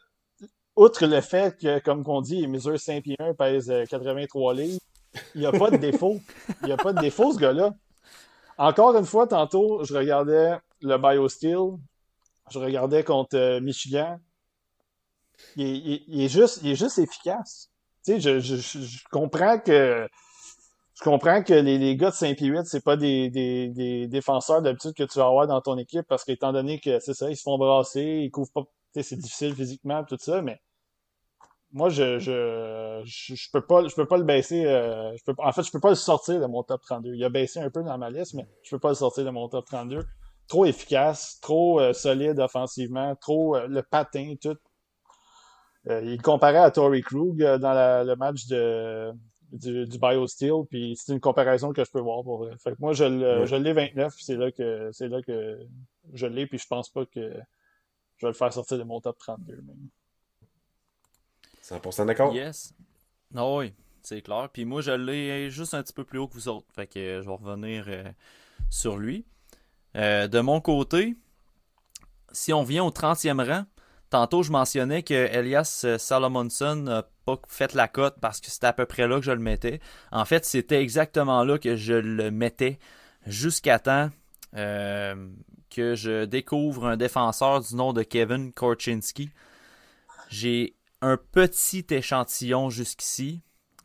outre 0.75 1.05
le 1.05 1.21
fait 1.21 1.57
que, 1.59 1.79
comme 1.79 2.03
on 2.07 2.21
dit, 2.21 2.47
mesure 2.47 2.79
5 2.79 3.03
pieds 3.03 3.15
1, 3.19 3.33
pèse 3.33 3.73
83 3.89 4.53
euh, 4.53 4.55
livres, 4.55 4.81
il 5.35 5.41
n'y 5.41 5.47
a 5.47 5.51
pas 5.51 5.71
de 5.71 5.77
défaut. 5.77 6.19
Il 6.61 6.67
n'y 6.67 6.71
a 6.71 6.77
pas 6.77 6.93
de 6.93 7.01
défaut, 7.01 7.33
ce 7.33 7.39
gars-là. 7.39 7.73
Encore 8.59 8.97
une 8.97 9.05
fois, 9.05 9.25
tantôt, 9.25 9.85
je 9.85 9.95
regardais 9.95 10.57
le 10.81 10.97
BioSteel. 10.97 11.77
Je 12.51 12.59
regardais 12.59 13.05
contre 13.05 13.37
euh, 13.37 13.61
Michigan. 13.61 14.19
il, 15.55 16.21
est, 16.21 16.27
juste, 16.27 16.59
il 16.61 16.71
est 16.71 16.75
juste 16.75 16.99
efficace. 16.99 17.71
Tu 18.05 18.19
sais, 18.19 18.41
je, 18.41 19.03
comprends 19.11 19.59
que 19.59 20.05
je 20.93 21.03
comprends 21.03 21.41
que 21.41 21.53
les, 21.53 21.77
les 21.77 21.95
gars 21.95 22.09
de 22.09 22.15
Saint-Pierre, 22.15 22.65
c'est 22.65 22.83
pas 22.83 22.97
des, 22.97 23.29
des, 23.29 23.69
des 23.69 24.07
défenseurs 24.07 24.61
d'habitude 24.61 24.93
que 24.93 25.03
tu 25.03 25.19
vas 25.19 25.27
avoir 25.27 25.47
dans 25.47 25.61
ton 25.61 25.77
équipe 25.77 26.05
parce 26.09 26.25
qu'étant 26.25 26.51
donné 26.51 26.81
que 26.81 26.99
c'est 26.99 27.13
ça, 27.13 27.29
ils 27.29 27.37
se 27.37 27.43
font 27.43 27.57
brasser, 27.57 28.01
ils 28.01 28.31
couvrent 28.31 28.51
pas, 28.51 28.63
c'est 29.01 29.15
difficile 29.15 29.55
physiquement 29.55 30.03
tout 30.03 30.17
ça, 30.19 30.41
mais 30.41 30.59
moi 31.71 31.89
je 31.89 32.19
je, 32.19 33.01
je, 33.05 33.51
peux 33.51 33.61
pas 33.61 33.87
je 33.87 33.93
peux 33.93 34.05
pas 34.05 34.17
le 34.17 34.23
baisser 34.23 34.65
euh, 34.65 35.15
je 35.15 35.23
peux 35.23 35.35
en 35.37 35.51
fait 35.51 35.63
je 35.63 35.71
peux 35.71 35.79
pas 35.79 35.89
le 35.89 35.95
sortir 35.95 36.39
de 36.39 36.45
mon 36.45 36.63
top 36.63 36.81
32. 36.81 37.13
Il 37.13 37.23
a 37.23 37.29
baissé 37.29 37.59
un 37.59 37.69
peu 37.69 37.83
dans 37.83 37.97
ma 37.97 38.09
liste 38.09 38.33
mais 38.33 38.47
je 38.63 38.71
peux 38.71 38.79
pas 38.79 38.89
le 38.89 38.95
sortir 38.95 39.25
de 39.25 39.29
mon 39.29 39.47
top 39.49 39.65
32. 39.65 40.03
Trop 40.47 40.65
efficace, 40.65 41.39
trop 41.41 41.79
euh, 41.79 41.93
solide 41.93 42.39
offensivement, 42.39 43.15
trop 43.15 43.55
euh, 43.55 43.67
le 43.67 43.83
patin 43.83 44.33
tout. 44.41 44.57
il 45.87 46.19
comparait 46.21 46.57
à 46.57 46.71
Tory 46.71 47.01
Krug 47.01 47.37
dans 47.37 48.03
le 48.05 48.15
match 48.15 48.47
de 48.47 49.11
du, 49.51 49.87
du 49.87 49.97
BioSteel 49.99 50.65
puis 50.69 50.95
c'est 50.95 51.13
une 51.13 51.19
comparaison 51.19 51.71
que 51.71 51.83
je 51.83 51.91
peux 51.91 52.01
voir 52.01 52.23
pour 52.23 52.39
vrai. 52.39 52.55
Fait 52.57 52.71
que 52.71 52.77
moi 52.79 52.93
je 52.93 53.45
je 53.45 53.55
l'ai 53.55 53.73
29 53.73 54.15
c'est 54.17 54.35
là 54.35 54.51
que 54.51 54.89
c'est 54.91 55.07
là 55.07 55.21
que 55.21 55.59
je 56.13 56.25
l'ai 56.25 56.47
puis 56.47 56.57
je 56.57 56.67
pense 56.67 56.89
pas 56.89 57.05
que 57.05 57.31
je 58.17 58.25
vais 58.25 58.31
le 58.31 58.33
faire 58.33 58.51
sortir 58.51 58.79
de 58.79 58.83
mon 58.83 59.01
top 59.01 59.19
32 59.19 59.55
même. 59.61 59.89
100% 61.69 62.05
d'accord? 62.05 62.33
Yes. 62.33 62.73
Ah 63.35 63.47
oui, 63.47 63.73
c'est 64.01 64.21
clair. 64.21 64.49
Puis 64.51 64.65
moi, 64.65 64.81
je 64.81 64.91
l'ai 64.91 65.49
juste 65.49 65.73
un 65.73 65.83
petit 65.83 65.93
peu 65.93 66.03
plus 66.03 66.19
haut 66.19 66.27
que 66.27 66.33
vous 66.33 66.47
autres. 66.47 66.67
Fait 66.73 66.87
que 66.87 67.21
je 67.21 67.25
vais 67.27 67.35
revenir 67.35 67.85
euh, 67.87 68.03
sur 68.69 68.97
lui. 68.97 69.25
Euh, 69.95 70.27
de 70.27 70.39
mon 70.39 70.61
côté, 70.61 71.15
si 72.31 72.53
on 72.53 72.63
vient 72.63 72.83
au 72.83 72.91
30e 72.91 73.43
rang, 73.45 73.65
tantôt 74.09 74.43
je 74.43 74.51
mentionnais 74.51 75.03
que 75.03 75.13
Elias 75.13 75.85
Salomonson 75.97 76.75
n'a 76.75 77.03
pas 77.25 77.39
fait 77.47 77.73
la 77.73 77.87
cote 77.87 78.15
parce 78.19 78.39
que 78.39 78.49
c'était 78.49 78.67
à 78.67 78.73
peu 78.73 78.85
près 78.85 79.07
là 79.07 79.19
que 79.19 79.25
je 79.25 79.31
le 79.31 79.39
mettais. 79.39 79.79
En 80.11 80.25
fait, 80.25 80.45
c'était 80.45 80.81
exactement 80.81 81.43
là 81.43 81.57
que 81.57 81.75
je 81.75 81.93
le 81.93 82.31
mettais 82.31 82.79
jusqu'à 83.25 83.79
temps 83.79 84.09
euh, 84.55 85.29
que 85.69 85.95
je 85.95 86.25
découvre 86.25 86.87
un 86.87 86.97
défenseur 86.97 87.61
du 87.61 87.75
nom 87.75 87.93
de 87.93 88.01
Kevin 88.01 88.51
Korchinski. 88.51 89.29
J'ai 90.29 90.75
un 91.01 91.17
petit 91.17 91.85
échantillon 91.89 92.69
jusqu'ici. 92.69 93.41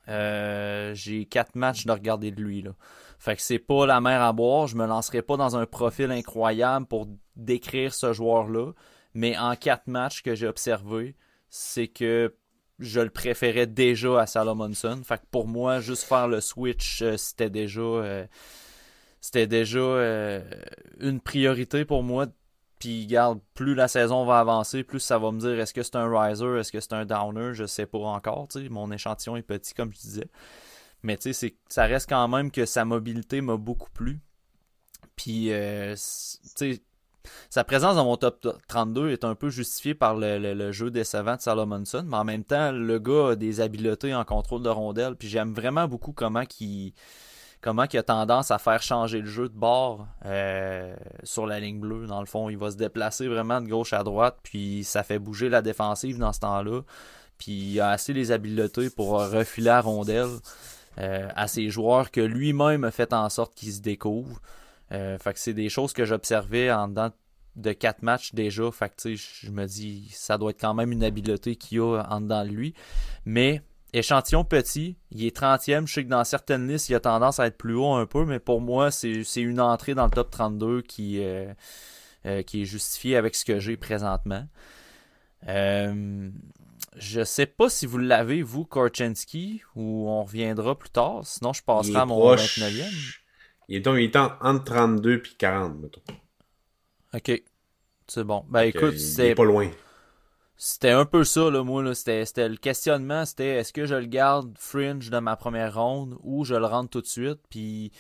Euh, 0.09 0.95
j'ai 0.95 1.25
quatre 1.25 1.55
matchs 1.55 1.87
de 1.87 1.93
regarder 1.93 2.31
de 2.31 2.43
lui. 2.43 2.63
Là. 2.63 2.75
Fait 3.19 3.37
que 3.37 3.43
c'est 3.43 3.59
pas 3.59 3.87
la 3.87 4.01
mer 4.01 4.21
à 4.21 4.33
boire. 4.33 4.67
Je 4.67 4.77
me 4.77 4.87
lancerai 4.87 5.23
pas 5.23 5.37
dans 5.37 5.57
un 5.57 5.67
profil 5.67 6.11
incroyable 6.11 6.87
pour 6.87 7.09
décrire 7.37 7.95
ce 7.95 8.13
joueur-là. 8.13 8.73
Mais 9.15 9.39
en 9.39 9.57
quatre 9.57 9.87
matchs 9.87 10.23
que 10.23 10.35
j'ai 10.35 10.47
observé, 10.47 11.17
c'est 11.49 11.89
que 11.89 12.35
je 12.81 13.01
le 13.01 13.11
préférais 13.11 13.67
déjà 13.67 14.21
à 14.21 14.27
Salomonson. 14.27 15.01
Fait 15.05 15.19
que 15.19 15.27
pour 15.31 15.47
moi, 15.47 15.81
juste 15.81 16.03
faire 16.03 16.29
le 16.29 16.41
switch, 16.41 17.03
euh, 17.03 17.17
c'était 17.17 17.51
déjà. 17.51 17.81
Euh, 17.81 18.27
c'était 19.21 19.47
déjà 19.47 20.43
une 21.01 21.19
priorité 21.19 21.87
pour 21.87 22.03
moi 22.03 22.27
puis, 22.79 23.07
garde, 23.07 23.41
plus 23.55 23.75
la 23.75 23.89
saison 23.89 24.25
va 24.25 24.41
avancer, 24.41 24.83
plus 24.85 25.01
ça 25.01 25.19
va 25.19 25.31
me 25.31 25.41
dire 25.41 25.59
est-ce 25.59 25.73
que 25.73 25.83
c'est 25.83 25.97
un 25.97 26.09
riser, 26.09 26.59
est-ce 26.59 26.73
que 26.73 26.81
c'est 26.81 26.93
un 26.93 27.05
downer, 27.05 27.55
je 27.55 27.67
sais 27.67 27.87
pas 27.87 27.99
encore. 27.99 28.49
Mon 28.71 28.91
échantillon 28.91 29.37
est 29.37 29.43
petit, 29.43 29.75
comme 29.75 29.93
je 29.93 29.99
disais. 29.99 30.29
Mais 31.03 31.17
tu 31.17 31.33
ça 31.69 31.85
reste 31.85 32.09
quand 32.09 32.29
même 32.29 32.51
que 32.51 32.67
sa 32.67 32.85
mobilité 32.85 33.41
m'a 33.41 33.57
beaucoup 33.57 33.91
plu. 33.91 34.21
Puis, 35.17 35.53
euh, 35.53 35.95
sa 35.97 37.65
présence 37.65 37.97
dans 37.97 38.05
mon 38.05 38.17
top 38.17 38.47
32 38.69 39.11
est 39.11 39.25
un 39.25 39.35
peu 39.35 39.49
justifiée 39.49 39.95
par 39.95 40.17
le, 40.17 40.39
le, 40.39 40.73
jeu 40.73 40.91
décevant 40.91 41.37
de 41.37 41.41
Salomonson, 41.41 42.05
mais 42.07 42.17
en 42.17 42.25
même 42.25 42.45
temps, 42.45 42.73
le 42.73 42.99
gars 42.99 43.31
a 43.31 43.37
des 43.37 43.61
habiletés 43.61 44.15
en 44.15 44.25
contrôle 44.25 44.63
de 44.63 44.69
rondelle, 44.69 45.17
puis 45.17 45.29
j'aime 45.29 45.53
vraiment 45.53 45.87
beaucoup 45.87 46.13
comment 46.13 46.43
il 46.61 46.93
comment 47.65 47.87
il 47.91 47.99
a 47.99 48.03
tendance 48.03 48.51
à 48.51 48.59
faire 48.59 48.83
changer 48.83 49.23
le 49.23 49.27
jeu 49.27 49.49
de 49.49 49.57
bord 49.57 50.07
euh, 50.27 50.95
sur 51.23 51.47
la 51.47 51.61
ligne 51.61 51.81
bleue. 51.81 52.07
Dans 52.07 52.21
le 52.21 52.27
fond, 52.27 52.51
il 52.51 52.59
va 52.59 52.71
se 52.71 52.77
déplacer 52.77 53.27
vraiment 53.27 53.63
de 53.63 53.69
gauche 53.69 53.95
à 53.95 54.03
droite, 54.03 54.37
puis 54.43 54.85
ça 54.85 55.03
fait 55.03 55.19
bouger 55.19 55.49
la 55.49 55.63
défensive 55.63 56.19
dans 56.19 56.35
ce 56.35 56.41
temps-là. 56.41 56.83
Puis 57.39 57.53
il 57.53 57.81
a 57.81 57.89
assez 57.89 58.13
les 58.13 58.33
habiletés 58.33 58.91
pour 58.91 59.13
refiler 59.13 59.69
la 59.69 59.81
rondelle 59.81 60.29
euh, 60.99 61.27
à 61.35 61.49
ses 61.49 61.71
joueurs 61.71 62.11
que 62.11 62.21
lui-même 62.21 62.85
a 62.85 62.91
fait 62.91 63.15
en 63.15 63.31
sorte 63.31 63.55
qu'ils 63.55 63.73
se 63.73 63.81
découvrent. 63.81 64.43
Euh, 64.93 65.17
c'est 65.35 65.55
des 65.55 65.71
choses 65.71 65.95
que 65.95 66.05
j'observais 66.05 66.71
en 66.71 66.89
dedans 66.89 67.13
de 67.57 67.73
quatre 67.73 68.03
matchs 68.03 68.35
déjà. 68.35 68.65
Je 69.07 69.51
me 69.51 69.65
dis 69.65 70.11
ça 70.13 70.37
doit 70.37 70.51
être 70.51 70.61
quand 70.61 70.75
même 70.75 70.93
une 70.93 71.03
habileté 71.03 71.57
qu'il 71.57 71.81
a 71.81 72.03
en 72.11 72.21
dedans 72.21 72.45
de 72.45 72.51
lui. 72.51 72.75
Mais 73.25 73.63
échantillon 73.95 74.45
petit, 74.45 74.97
il 75.11 75.25
est 75.25 75.37
30e. 75.37 75.87
Je 75.87 75.93
sais 75.93 76.05
que 76.05 76.09
dans 76.09 76.25
certaines 76.25 76.69
listes, 76.69 76.89
il 76.89 76.95
a 76.95 77.01
tendance 77.01 77.39
à 77.39 77.47
être 77.47 77.57
plus 77.57 77.75
haut 77.75 77.93
un 77.93 78.07
peu, 78.07 78.25
mais 78.25 78.41
pour 78.41 78.61
moi, 78.61 78.91
c'est 78.91 79.25
une 79.37 79.61
entrée 79.61 79.95
dans 79.95 80.05
le 80.05 80.11
top 80.11 80.31
32 80.31 80.83
qui, 80.83 81.23
euh, 81.23 81.53
euh, 82.27 82.43
qui 82.43 82.63
est 82.63 82.65
justifiée 82.65 83.17
avec 83.17 83.35
ce 83.35 83.45
que 83.45 83.61
j'ai 83.61 83.77
présentement. 83.77 84.47
Euh, 85.49 86.31
je 86.97 87.25
sais 87.25 87.47
pas 87.47 87.69
si 87.69 87.87
vous 87.87 87.99
l'avez, 87.99 88.43
vous, 88.43 88.65
Korchenski, 88.65 89.63
ou 89.75 90.09
on 90.09 90.25
reviendra 90.25 90.77
plus 90.79 90.91
tard. 90.91 91.21
Sinon, 91.25 91.53
je 91.53 91.63
passerai 91.63 91.99
à 91.99 92.07
mon 92.07 92.35
29e. 92.35 92.85
Il 93.69 93.77
est 93.77 93.81
donc 93.81 93.97
il 93.97 94.05
est 94.05 94.17
entre 94.17 94.65
32 94.65 95.15
et 95.15 95.23
40, 95.39 95.81
mettons. 95.81 96.03
Ok. 97.15 97.43
C'est 98.07 98.25
bon. 98.25 98.45
Ben 98.51 98.63
écoute, 98.63 98.99
c'est. 98.99 99.35
pas 99.35 99.45
loin. 99.45 99.71
C'était 100.57 100.91
un 100.91 101.05
peu 101.05 101.25
ça, 101.25 101.51
là, 101.51 101.63
moi. 101.65 101.83
Là. 101.83 101.95
C'était, 101.95 102.49
le 102.49 102.57
questionnement, 102.57 103.25
c'était 103.25 103.57
est-ce 103.57 103.73
que 103.73 103.87
je 103.87 103.95
le 103.95 104.07
garde 104.07 104.57
fringe 104.59 105.11
dans 105.11 105.21
ma 105.21 105.37
première 105.37 105.75
ronde 105.75 106.17
ou 106.23 106.45
je 106.45 106.55
le 106.55 106.67
rentre 106.67 106.91
tout 106.91 107.01
de 107.01 107.07
suite? 107.07 107.41
Puis 107.51 107.93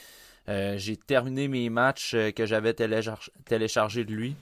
euh, 0.49 0.77
j'ai 0.79 0.97
terminé 0.97 1.49
mes 1.49 1.69
matchs 1.69 2.15
euh, 2.15 2.31
que 2.31 2.47
j'avais 2.47 2.75
téléchargés 2.75 4.05
de 4.05 4.13
lui. 4.13 4.37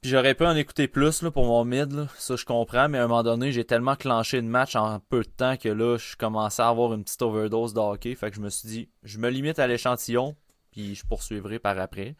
Puis 0.00 0.10
j'aurais 0.10 0.34
pu 0.34 0.44
en 0.46 0.54
écouter 0.54 0.86
plus 0.86 1.22
là, 1.22 1.30
pour 1.30 1.44
mon 1.44 1.64
mid, 1.64 1.92
là. 1.92 2.06
ça 2.16 2.36
je 2.36 2.44
comprends, 2.44 2.88
mais 2.88 2.98
à 2.98 3.04
un 3.04 3.08
moment 3.08 3.24
donné, 3.24 3.50
j'ai 3.50 3.64
tellement 3.64 3.96
clenché 3.96 4.40
de 4.40 4.46
match 4.46 4.76
en 4.76 5.00
peu 5.00 5.22
de 5.22 5.28
temps 5.28 5.56
que 5.56 5.68
là, 5.68 5.96
je 5.98 6.16
commençais 6.16 6.62
à 6.62 6.68
avoir 6.68 6.94
une 6.94 7.02
petite 7.02 7.22
overdose 7.22 7.74
de 7.74 7.80
hockey. 7.80 8.14
Fait 8.14 8.30
que 8.30 8.36
je 8.36 8.40
me 8.40 8.48
suis 8.48 8.68
dit, 8.68 8.88
je 9.02 9.18
me 9.18 9.28
limite 9.28 9.58
à 9.58 9.66
l'échantillon, 9.66 10.36
puis 10.70 10.94
je 10.94 11.04
poursuivrai 11.04 11.58
par 11.58 11.78
après. 11.78 12.14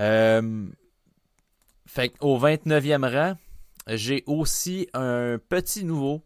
Euh... 0.00 0.66
Fait 1.86 2.08
qu'au 2.08 2.38
29e 2.38 3.12
rang, 3.14 3.36
j'ai 3.88 4.22
aussi 4.26 4.88
un 4.94 5.38
petit 5.48 5.84
nouveau. 5.84 6.22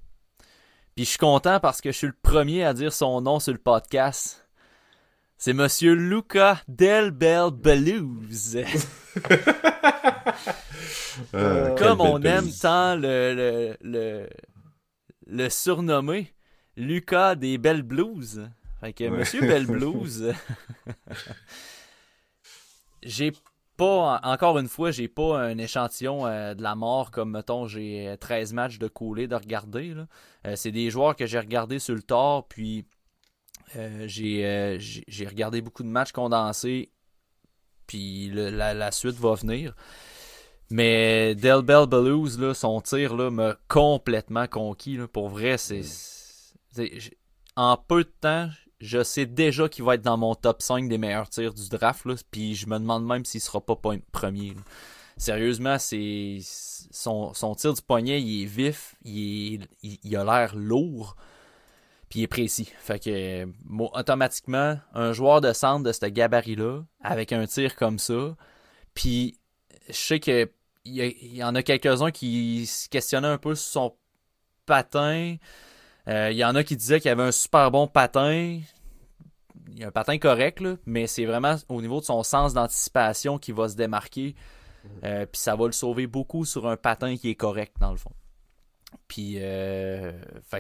Puis 0.95 1.05
je 1.05 1.11
suis 1.11 1.19
content 1.19 1.61
parce 1.61 1.81
que 1.81 1.93
je 1.93 1.97
suis 1.97 2.07
le 2.07 2.17
premier 2.21 2.65
à 2.65 2.75
dire 2.75 2.93
son 2.93 3.21
nom 3.21 3.41
sur 3.41 3.53
le 3.53 3.59
podcast. 3.59 4.49
C'est 5.37 5.53
Monsieur 5.53 5.95
Luca 5.95 6.61
Del 6.67 7.13
Bel 7.13 7.51
Blues. 7.53 8.59
Euh, 11.35 11.75
Comme 11.75 12.01
on 12.01 12.23
aime 12.23 12.49
tant 12.53 12.95
le, 12.95 13.75
le, 13.83 14.29
le, 15.27 15.49
surnommer, 15.49 16.33
Lucas 16.77 17.35
des 17.35 17.59
Belles 17.59 17.83
Blues. 17.83 18.49
Fait 18.81 18.93
que 18.93 19.09
Monsieur 19.09 19.41
Bell 19.41 19.67
Blues. 19.67 20.33
j'ai 23.03 23.33
pas, 23.79 24.21
encore 24.25 24.59
une 24.59 24.69
fois, 24.69 24.91
j'ai 24.91 25.07
pas 25.07 25.41
un 25.41 25.57
échantillon 25.57 26.27
euh, 26.27 26.55
de 26.55 26.63
la 26.63 26.75
mort 26.75 27.13
comme, 27.13 27.31
mettons, 27.31 27.69
j'ai 27.69 28.15
13 28.21 28.53
matchs 28.53 28.79
de 28.79 28.89
coulé 28.89 29.29
de 29.29 29.37
regarder. 29.37 29.95
Euh, 30.47 30.55
c'est 30.57 30.73
des 30.73 30.91
joueurs 30.91 31.15
que 31.15 31.27
j'ai 31.27 31.39
regardés 31.39 31.79
sur 31.79 31.95
le 31.95 32.03
tard, 32.03 32.49
puis 32.49 32.85
euh, 33.77 34.05
j'ai 34.09 35.27
regardé 35.27 35.63
beaucoup 35.63 35.85
de 35.85 35.89
matchs 35.89 36.11
condensés, 36.11 36.91
puis 37.87 38.31
la, 38.35 38.91
suite 38.91 39.17
va 39.17 39.35
venir. 39.35 39.77
Mais 40.71 41.37
Del 41.37 41.63
Bell 41.63 41.87
Blues, 41.87 42.53
son 42.55 42.81
tir 42.81 43.15
m'a 43.31 43.57
complètement 43.69 44.49
conquis. 44.49 44.99
pour 45.13 45.29
vrai, 45.29 45.57
c'est. 45.57 45.83
En 47.57 47.77
peu 47.77 48.05
de 48.05 48.13
temps, 48.21 48.51
je 48.81 49.03
sais 49.03 49.27
déjà 49.27 49.69
qu'il 49.69 49.85
va 49.85 49.95
être 49.95 50.03
dans 50.03 50.17
mon 50.17 50.35
top 50.35 50.63
5 50.63 50.89
des 50.89 50.99
meilleurs 50.99 51.29
tirs 51.29 51.55
du 51.55 51.69
draft, 51.69 52.05
là, 52.05 52.15
puis 52.31 52.55
je 52.55 52.67
me 52.67 52.79
demande 52.79 53.07
même 53.07 53.25
s'il 53.25 53.41
sera 53.41 53.61
pas 53.61 53.77
premier. 54.13 54.55
Sérieusement, 55.17 55.79
c'est 55.79 56.39
son, 56.43 57.33
tir 57.57 57.75
du 57.75 57.83
poignet, 57.83 58.23
il 58.23 58.43
est 58.45 58.47
vif, 58.47 58.95
il, 59.05 59.67
a 60.15 60.25
l'air 60.25 60.55
lourd, 60.55 61.17
puis 62.09 62.21
il 62.21 62.23
est 62.23 62.29
précis. 62.29 62.71
Fait 62.79 63.03
que 63.03 63.47
automatiquement, 63.95 64.79
un 64.95 65.13
joueur 65.13 65.41
de 65.41 65.53
centre 65.53 65.83
de 65.83 65.93
ce 65.93 66.07
gabarit-là, 66.07 66.83
avec 67.03 67.33
un 67.33 67.47
tir 67.47 67.75
comme 67.75 67.99
ça, 67.99 68.37
puis 68.95 69.39
je 69.89 69.95
sais 69.95 70.21
que 70.21 70.49
il 70.85 71.37
y, 71.37 71.45
en 71.45 71.55
a 71.55 71.63
quelques-uns 71.63 72.11
qui 72.11 72.65
se 72.67 72.89
questionnaient 72.89 73.29
un 73.29 73.39
peu 73.39 73.55
sur 73.55 73.71
son 73.71 73.95
patin. 74.65 75.37
Il 76.09 76.15
euh, 76.15 76.33
y 76.33 76.43
en 76.43 76.55
a 76.55 76.65
qui 76.65 76.75
disaient 76.75 77.01
qu'il 77.01 77.11
avait 77.11 77.23
un 77.23 77.33
super 77.33 77.71
bon 77.71 77.87
patin. 77.87 78.61
Il 79.71 79.85
a 79.85 79.89
un 79.89 79.91
patin 79.91 80.17
correct, 80.19 80.65
mais 80.87 81.07
c'est 81.07 81.27
vraiment 81.27 81.57
au 81.69 81.83
niveau 81.83 82.01
de 82.01 82.07
son 82.07 82.23
sens 82.23 82.55
d'anticipation 82.55 83.39
qui 83.39 83.53
va 83.53 83.69
se 83.69 83.77
démarquer. 83.77 84.35
Euh, 85.05 85.27
puis 85.27 85.39
ça 85.39 85.55
va 85.55 85.67
le 85.67 85.73
sauver 85.73 86.07
beaucoup 86.07 86.47
sur 86.47 86.67
un 86.67 86.79
patin 86.79 87.17
qui 87.19 87.29
est 87.29 87.35
correct, 87.35 87.77
dans 87.79 87.91
le 87.91 87.99
fond. 87.99 88.13
Puis, 89.07 89.35
euh, 89.37 90.13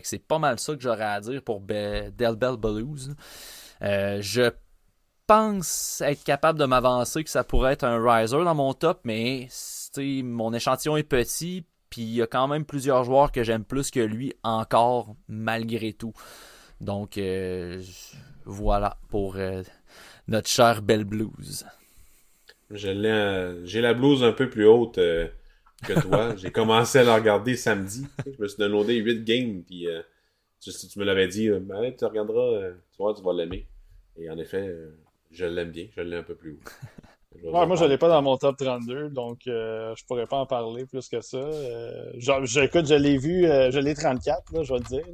c'est 0.02 0.18
pas 0.18 0.38
mal 0.38 0.58
ça 0.58 0.74
que 0.74 0.82
j'aurais 0.82 1.04
à 1.04 1.20
dire 1.20 1.42
pour 1.42 1.60
Be 1.60 2.10
Del 2.14 2.36
Bell 2.36 2.58
Blues. 2.58 3.14
Je 3.80 4.50
pense 5.26 6.02
être 6.02 6.24
capable 6.24 6.58
de 6.58 6.66
m'avancer 6.66 7.24
que 7.24 7.30
ça 7.30 7.42
pourrait 7.42 7.72
être 7.72 7.84
un 7.84 8.02
riser 8.02 8.44
dans 8.44 8.54
mon 8.54 8.74
top, 8.74 9.00
mais 9.04 9.48
mon 9.96 10.52
échantillon 10.52 10.98
est 10.98 11.04
petit, 11.04 11.64
puis 11.90 12.02
il 12.02 12.14
y 12.14 12.22
a 12.22 12.26
quand 12.26 12.48
même 12.48 12.64
plusieurs 12.64 13.04
joueurs 13.04 13.32
que 13.32 13.42
j'aime 13.42 13.64
plus 13.64 13.90
que 13.90 14.00
lui 14.00 14.32
encore, 14.42 15.16
malgré 15.28 15.92
tout. 15.92 16.12
Donc, 16.80 17.18
euh, 17.18 17.82
voilà 18.44 18.98
pour 19.08 19.36
euh, 19.36 19.62
notre 20.28 20.48
cher 20.48 20.82
Bell 20.82 21.04
Blues. 21.04 21.66
J'ai 22.70 22.94
la 22.94 23.94
blouse 23.94 24.22
un 24.22 24.32
peu 24.32 24.48
plus 24.48 24.66
haute 24.66 24.96
que 24.96 26.00
toi. 26.00 26.34
J'ai 26.36 26.50
commencé 26.50 26.98
à 26.98 27.04
la 27.04 27.14
regarder 27.14 27.56
samedi. 27.56 28.06
Je 28.26 28.40
me 28.42 28.46
suis 28.46 28.58
donné 28.58 28.94
8 28.94 29.24
games, 29.24 29.62
puis 29.64 29.86
si 30.60 30.88
tu 30.88 30.98
me 30.98 31.04
l'avais 31.04 31.28
dit, 31.28 31.48
ben, 31.50 31.94
tu 31.96 32.04
regarderas, 32.04 32.72
tu 32.92 32.98
vois, 32.98 33.14
tu 33.14 33.22
vas 33.22 33.32
l'aimer. 33.32 33.66
Et 34.16 34.28
en 34.28 34.36
effet, 34.36 34.70
je 35.30 35.46
l'aime 35.46 35.70
bien, 35.70 35.86
je 35.96 36.02
l'ai 36.02 36.16
un 36.16 36.22
peu 36.22 36.34
plus 36.34 36.52
haut. 36.52 36.60
moi, 37.42 37.76
je 37.76 37.84
l'ai 37.84 37.98
pas 37.98 38.08
dans 38.08 38.22
mon 38.22 38.36
top 38.36 38.56
32, 38.56 39.10
donc 39.10 39.46
euh, 39.46 39.94
je 39.96 40.04
pourrais 40.04 40.26
pas 40.26 40.38
en 40.38 40.46
parler 40.46 40.86
plus 40.86 41.08
que 41.08 41.20
ça. 41.20 41.36
Euh, 41.38 42.12
écoute, 42.14 42.86
je 42.86 42.94
l'ai 42.94 43.18
vu, 43.18 43.46
euh, 43.46 43.70
je 43.70 43.78
l'ai 43.78 43.94
34, 43.94 44.52
là, 44.52 44.62
je 44.62 44.74
vais 44.74 44.80
te 44.80 44.88
dire. 44.88 45.04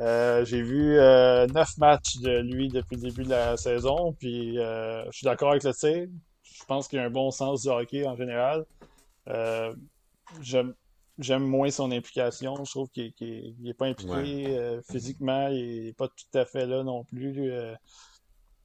Euh, 0.00 0.44
j'ai 0.44 0.62
vu 0.62 0.94
9 0.96 1.78
matchs 1.78 2.18
de 2.18 2.38
lui 2.38 2.68
depuis 2.68 2.96
le 2.96 3.02
début 3.02 3.24
de 3.24 3.30
la 3.30 3.56
saison, 3.56 4.12
puis 4.18 4.56
je 4.56 5.08
suis 5.10 5.24
d'accord 5.24 5.50
avec 5.50 5.64
le 5.64 5.74
tir. 5.74 6.06
Je 6.42 6.64
pense 6.64 6.88
qu'il 6.88 6.98
a 6.98 7.04
un 7.04 7.10
bon 7.10 7.30
sens 7.30 7.62
du 7.62 7.68
hockey 7.68 8.06
en 8.06 8.16
général. 8.16 8.64
J'aime 10.40 11.44
moins 11.44 11.70
son 11.70 11.90
implication. 11.90 12.64
Je 12.64 12.70
trouve 12.70 12.88
qu'il 12.90 13.12
n'est 13.60 13.74
pas 13.74 13.86
impliqué 13.86 14.78
physiquement. 14.88 15.48
Il 15.48 15.86
n'est 15.86 15.92
pas 15.92 16.08
tout 16.08 16.38
à 16.38 16.44
fait 16.44 16.64
là 16.64 16.84
non 16.84 17.02
plus. 17.04 17.50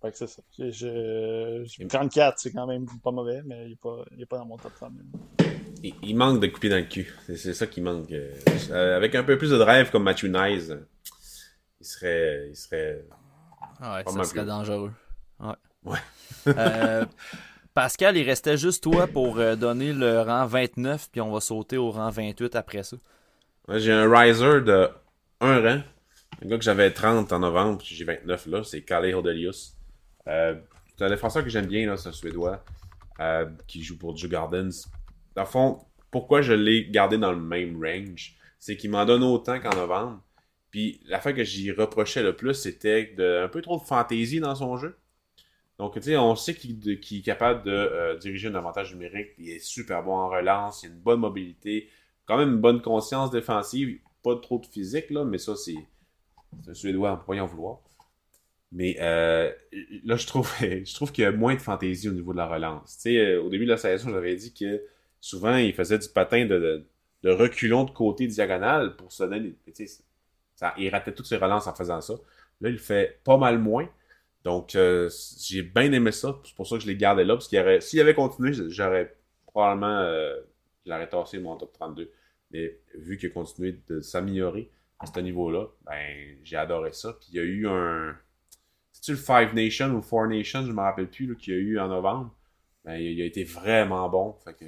Fait 0.03 0.11
que 0.11 0.17
c'est 0.17 0.27
ça. 0.27 0.41
Je, 0.59 1.87
34, 1.87 2.37
c'est 2.37 2.51
quand 2.51 2.67
même 2.67 2.85
pas 3.01 3.11
mauvais, 3.11 3.41
mais 3.45 3.67
il 3.67 3.69
n'est 3.69 3.75
pas, 3.77 4.03
pas 4.29 4.37
dans 4.39 4.45
mon 4.45 4.57
top 4.57 4.73
30. 4.75 4.91
Il, 5.81 5.93
il, 6.03 6.13
manque 6.17 6.41
de 6.41 6.47
couper 6.47 6.67
dans 6.67 6.75
le 6.75 6.83
cul. 6.83 7.13
C'est 7.25 7.53
ça 7.53 7.67
qui 7.67 7.79
manque. 7.79 8.11
Euh, 8.11 8.97
avec 8.97 9.15
un 9.15 9.23
peu 9.23 9.37
plus 9.37 9.51
de 9.51 9.57
drive 9.57 9.91
comme 9.91 10.03
Matthew 10.03 10.25
Nice, 10.25 10.73
il 11.79 11.85
serait. 11.85 12.49
Il 12.49 12.55
serait 12.57 13.05
ah 13.79 13.95
ouais, 13.95 14.11
ça 14.11 14.23
serait 14.25 14.43
dangereux. 14.43 14.91
Ouais. 15.39 15.55
ouais. 15.85 15.99
euh, 16.47 17.05
Pascal, 17.73 18.17
il 18.17 18.23
restait 18.23 18.57
juste 18.57 18.83
toi 18.83 19.07
pour 19.07 19.37
euh, 19.39 19.55
donner 19.55 19.93
le 19.93 20.19
rang 20.19 20.45
29, 20.45 21.11
puis 21.13 21.21
on 21.21 21.31
va 21.31 21.39
sauter 21.39 21.77
au 21.77 21.91
rang 21.91 22.09
28 22.09 22.57
après 22.57 22.83
ça. 22.83 22.97
J'ai 23.69 23.93
un 23.93 24.13
riser 24.13 24.59
de 24.61 24.89
un 25.39 25.61
rang. 25.61 25.81
Un 26.43 26.47
gars 26.47 26.57
que 26.57 26.63
j'avais 26.63 26.91
30 26.91 27.31
en 27.31 27.39
novembre, 27.39 27.77
puis 27.77 27.95
j'ai 27.95 28.03
29 28.03 28.47
là, 28.47 28.63
c'est 28.65 28.81
Kalle 28.81 29.15
Hodelius. 29.15 29.77
Euh, 30.27 30.55
c'est 30.97 31.05
un 31.05 31.09
défenseur 31.09 31.43
que 31.43 31.49
j'aime 31.49 31.67
bien, 31.67 31.87
là, 31.87 31.97
c'est 31.97 32.09
un 32.09 32.13
Suédois 32.13 32.63
euh, 33.19 33.49
qui 33.67 33.83
joue 33.83 33.97
pour 33.97 34.15
Joe 34.15 34.29
Gardens. 34.29 34.71
Dans 35.35 35.43
le 35.43 35.47
fond, 35.47 35.79
pourquoi 36.11 36.41
je 36.41 36.53
l'ai 36.53 36.89
gardé 36.89 37.17
dans 37.17 37.31
le 37.31 37.41
même 37.41 37.81
range, 37.83 38.35
c'est 38.59 38.77
qu'il 38.77 38.91
m'en 38.91 39.05
donne 39.05 39.23
autant 39.23 39.59
qu'en 39.59 39.75
novembre. 39.75 40.21
Puis 40.71 41.01
la 41.05 41.19
fois 41.19 41.33
que 41.33 41.43
j'y 41.43 41.71
reprochais 41.71 42.23
le 42.23 42.35
plus, 42.35 42.53
c'était 42.53 43.15
un 43.19 43.47
peu 43.47 43.61
trop 43.61 43.77
de 43.77 43.83
fantaisie 43.83 44.39
dans 44.39 44.55
son 44.55 44.77
jeu. 44.77 44.97
Donc, 45.79 45.95
tu 45.95 46.01
sais, 46.01 46.17
on 46.17 46.35
sait 46.35 46.53
qu'il 46.53 46.79
est 46.89 47.25
capable 47.25 47.63
de 47.63 47.71
euh, 47.71 48.17
diriger 48.17 48.47
un 48.47 48.55
avantage 48.55 48.93
numérique. 48.93 49.29
Il 49.37 49.49
est 49.49 49.59
super 49.59 50.03
bon 50.03 50.15
en 50.15 50.29
relance, 50.29 50.83
il 50.83 50.87
a 50.87 50.89
une 50.93 50.99
bonne 50.99 51.19
mobilité, 51.19 51.89
quand 52.25 52.37
même 52.37 52.53
une 52.53 52.61
bonne 52.61 52.81
conscience 52.81 53.31
défensive. 53.31 53.99
Pas 54.23 54.35
trop 54.37 54.59
de 54.59 54.65
physique, 54.65 55.09
là, 55.09 55.25
mais 55.25 55.37
ça, 55.37 55.55
c'est 55.55 55.75
un 56.67 56.73
Suédois, 56.73 57.23
on 57.27 57.33
y 57.33 57.39
en 57.39 57.45
vouloir. 57.45 57.79
Mais 58.73 58.97
euh, 58.99 59.51
là, 60.03 60.17
je 60.17 60.25
trouve, 60.27 60.51
je 60.59 60.93
trouve 60.95 61.11
qu'il 61.11 61.23
y 61.23 61.27
a 61.27 61.31
moins 61.31 61.53
de 61.55 61.61
fantaisie 61.61 62.09
au 62.09 62.13
niveau 62.13 62.33
de 62.33 62.37
la 62.37 62.47
relance. 62.47 62.95
Tu 62.95 63.01
sais, 63.01 63.17
euh, 63.19 63.41
au 63.41 63.49
début 63.49 63.65
de 63.65 63.71
la 63.71 63.77
saison, 63.77 64.09
j'avais 64.09 64.35
dit 64.35 64.53
que 64.53 64.83
souvent, 65.21 65.55
il 65.57 65.73
faisait 65.73 65.99
du 65.99 66.09
patin 66.09 66.45
de, 66.45 66.85
de, 67.21 67.29
reculons 67.29 67.83
de 67.83 67.91
côté 67.91 68.27
diagonal 68.27 68.95
pour 68.95 69.11
se 69.11 69.23
donner. 69.23 69.55
Ça, 70.55 70.73
il 70.77 70.89
ratait 70.89 71.13
toutes 71.13 71.27
ses 71.27 71.37
relances 71.37 71.67
en 71.67 71.75
faisant 71.75 72.01
ça. 72.01 72.15
Là, 72.61 72.69
il 72.69 72.79
fait 72.79 73.21
pas 73.23 73.37
mal 73.37 73.59
moins. 73.59 73.87
Donc, 74.43 74.75
euh, 74.75 75.09
j'ai 75.39 75.61
bien 75.61 75.91
aimé 75.91 76.11
ça. 76.11 76.39
C'est 76.43 76.55
pour 76.55 76.67
ça 76.67 76.77
que 76.77 76.81
je 76.81 76.87
l'ai 76.87 76.97
gardé 76.97 77.23
là. 77.23 77.35
Parce 77.35 77.47
qu'il 77.47 77.59
aurait, 77.59 77.79
s'il 77.79 78.01
avait 78.01 78.15
continué, 78.15 78.53
j'aurais 78.69 79.15
probablement. 79.47 79.99
Euh, 79.99 80.35
j'aurais 80.85 81.07
tassé 81.07 81.39
mon 81.39 81.55
top 81.57 81.73
32. 81.73 82.11
Mais 82.51 82.79
vu 82.95 83.17
qu'il 83.17 83.29
a 83.29 83.33
continué 83.33 83.79
de 83.87 84.01
s'améliorer 84.01 84.71
à 84.99 85.05
ce 85.05 85.19
niveau-là, 85.19 85.67
ben, 85.85 86.37
j'ai 86.43 86.57
adoré 86.57 86.91
ça. 86.93 87.13
Puis 87.13 87.29
il 87.31 87.35
y 87.35 87.39
a 87.39 87.43
eu 87.43 87.67
un 87.67 88.17
c'est-tu 89.03 89.11
le 89.11 89.17
Five 89.17 89.53
Nations 89.53 89.93
ou 89.93 90.01
Four 90.01 90.27
Nations, 90.27 90.65
je 90.65 90.71
me 90.71 90.81
rappelle 90.81 91.09
plus, 91.09 91.35
qu'il 91.35 91.53
y 91.53 91.57
a 91.57 91.59
eu 91.59 91.77
en 91.77 91.89
novembre. 91.89 92.31
Ben, 92.85 92.95
il 92.95 93.21
a 93.21 93.25
été 93.25 93.43
vraiment 93.43 94.07
bon. 94.07 94.33
Fait 94.45 94.53
que 94.53 94.65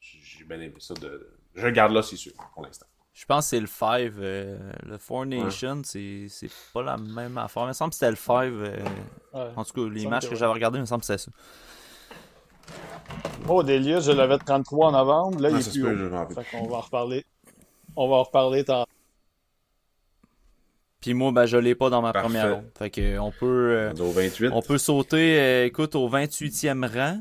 j'ai 0.00 0.44
bien 0.44 0.60
aimé 0.60 0.74
ça. 0.78 0.92
De... 0.94 1.34
Je 1.54 1.64
regarde 1.64 1.92
là, 1.92 2.02
c'est 2.02 2.16
sûr, 2.16 2.32
pour 2.52 2.62
l'instant. 2.62 2.84
Je 3.14 3.24
pense 3.24 3.46
que 3.46 3.50
c'est 3.50 3.60
le 3.60 3.66
Five. 3.66 4.18
Euh, 4.18 4.58
le 4.84 4.98
Four 4.98 5.24
Nations, 5.24 5.80
c'est 5.82 6.28
pas 6.74 6.82
la 6.82 6.98
même 6.98 7.38
affaire. 7.38 7.62
Il 7.62 7.68
me 7.68 7.72
semble 7.72 7.90
que 7.90 7.96
c'était 7.96 8.10
le 8.10 8.16
Five. 8.16 8.52
Euh, 9.34 9.52
en 9.56 9.64
tout 9.64 9.72
cas, 9.72 9.94
les 9.94 10.06
matchs 10.06 10.28
que, 10.28 10.34
j'avais 10.34 10.52
regardés, 10.52 10.78
il 10.78 10.82
me 10.82 10.86
semble 10.86 11.00
que 11.00 11.06
c'était 11.06 11.30
ça. 11.30 11.30
Oh, 13.48 13.62
Delius, 13.62 14.04
je 14.04 14.12
l'avais 14.12 14.36
33 14.36 14.88
en 14.88 14.92
novembre. 14.92 15.40
Là, 15.40 15.50
il 15.50 15.56
est 15.56 15.72
plus 15.72 15.86
haut. 15.86 16.34
Fait 16.34 16.50
qu'on 16.50 16.66
va 16.68 16.76
en 16.76 16.80
reparler. 16.80 17.24
On 17.96 18.08
va 18.10 18.16
en 18.16 18.22
reparler 18.24 18.64
tantôt. 18.64 18.91
Puis 21.02 21.14
moi, 21.14 21.32
ben, 21.32 21.46
je 21.46 21.56
l'ai 21.56 21.74
pas 21.74 21.90
dans 21.90 22.00
ma 22.00 22.12
première 22.12 22.54
ronde. 22.54 22.70
Fait 22.78 22.88
que 22.88 23.18
on 23.18 23.32
peut. 23.32 23.72
Euh, 23.76 23.92
au 23.98 24.12
28. 24.12 24.50
On 24.52 24.62
peut 24.62 24.78
sauter, 24.78 25.38
euh, 25.38 25.66
écoute, 25.66 25.96
au 25.96 26.08
28e 26.08 26.86
rang. 26.86 27.20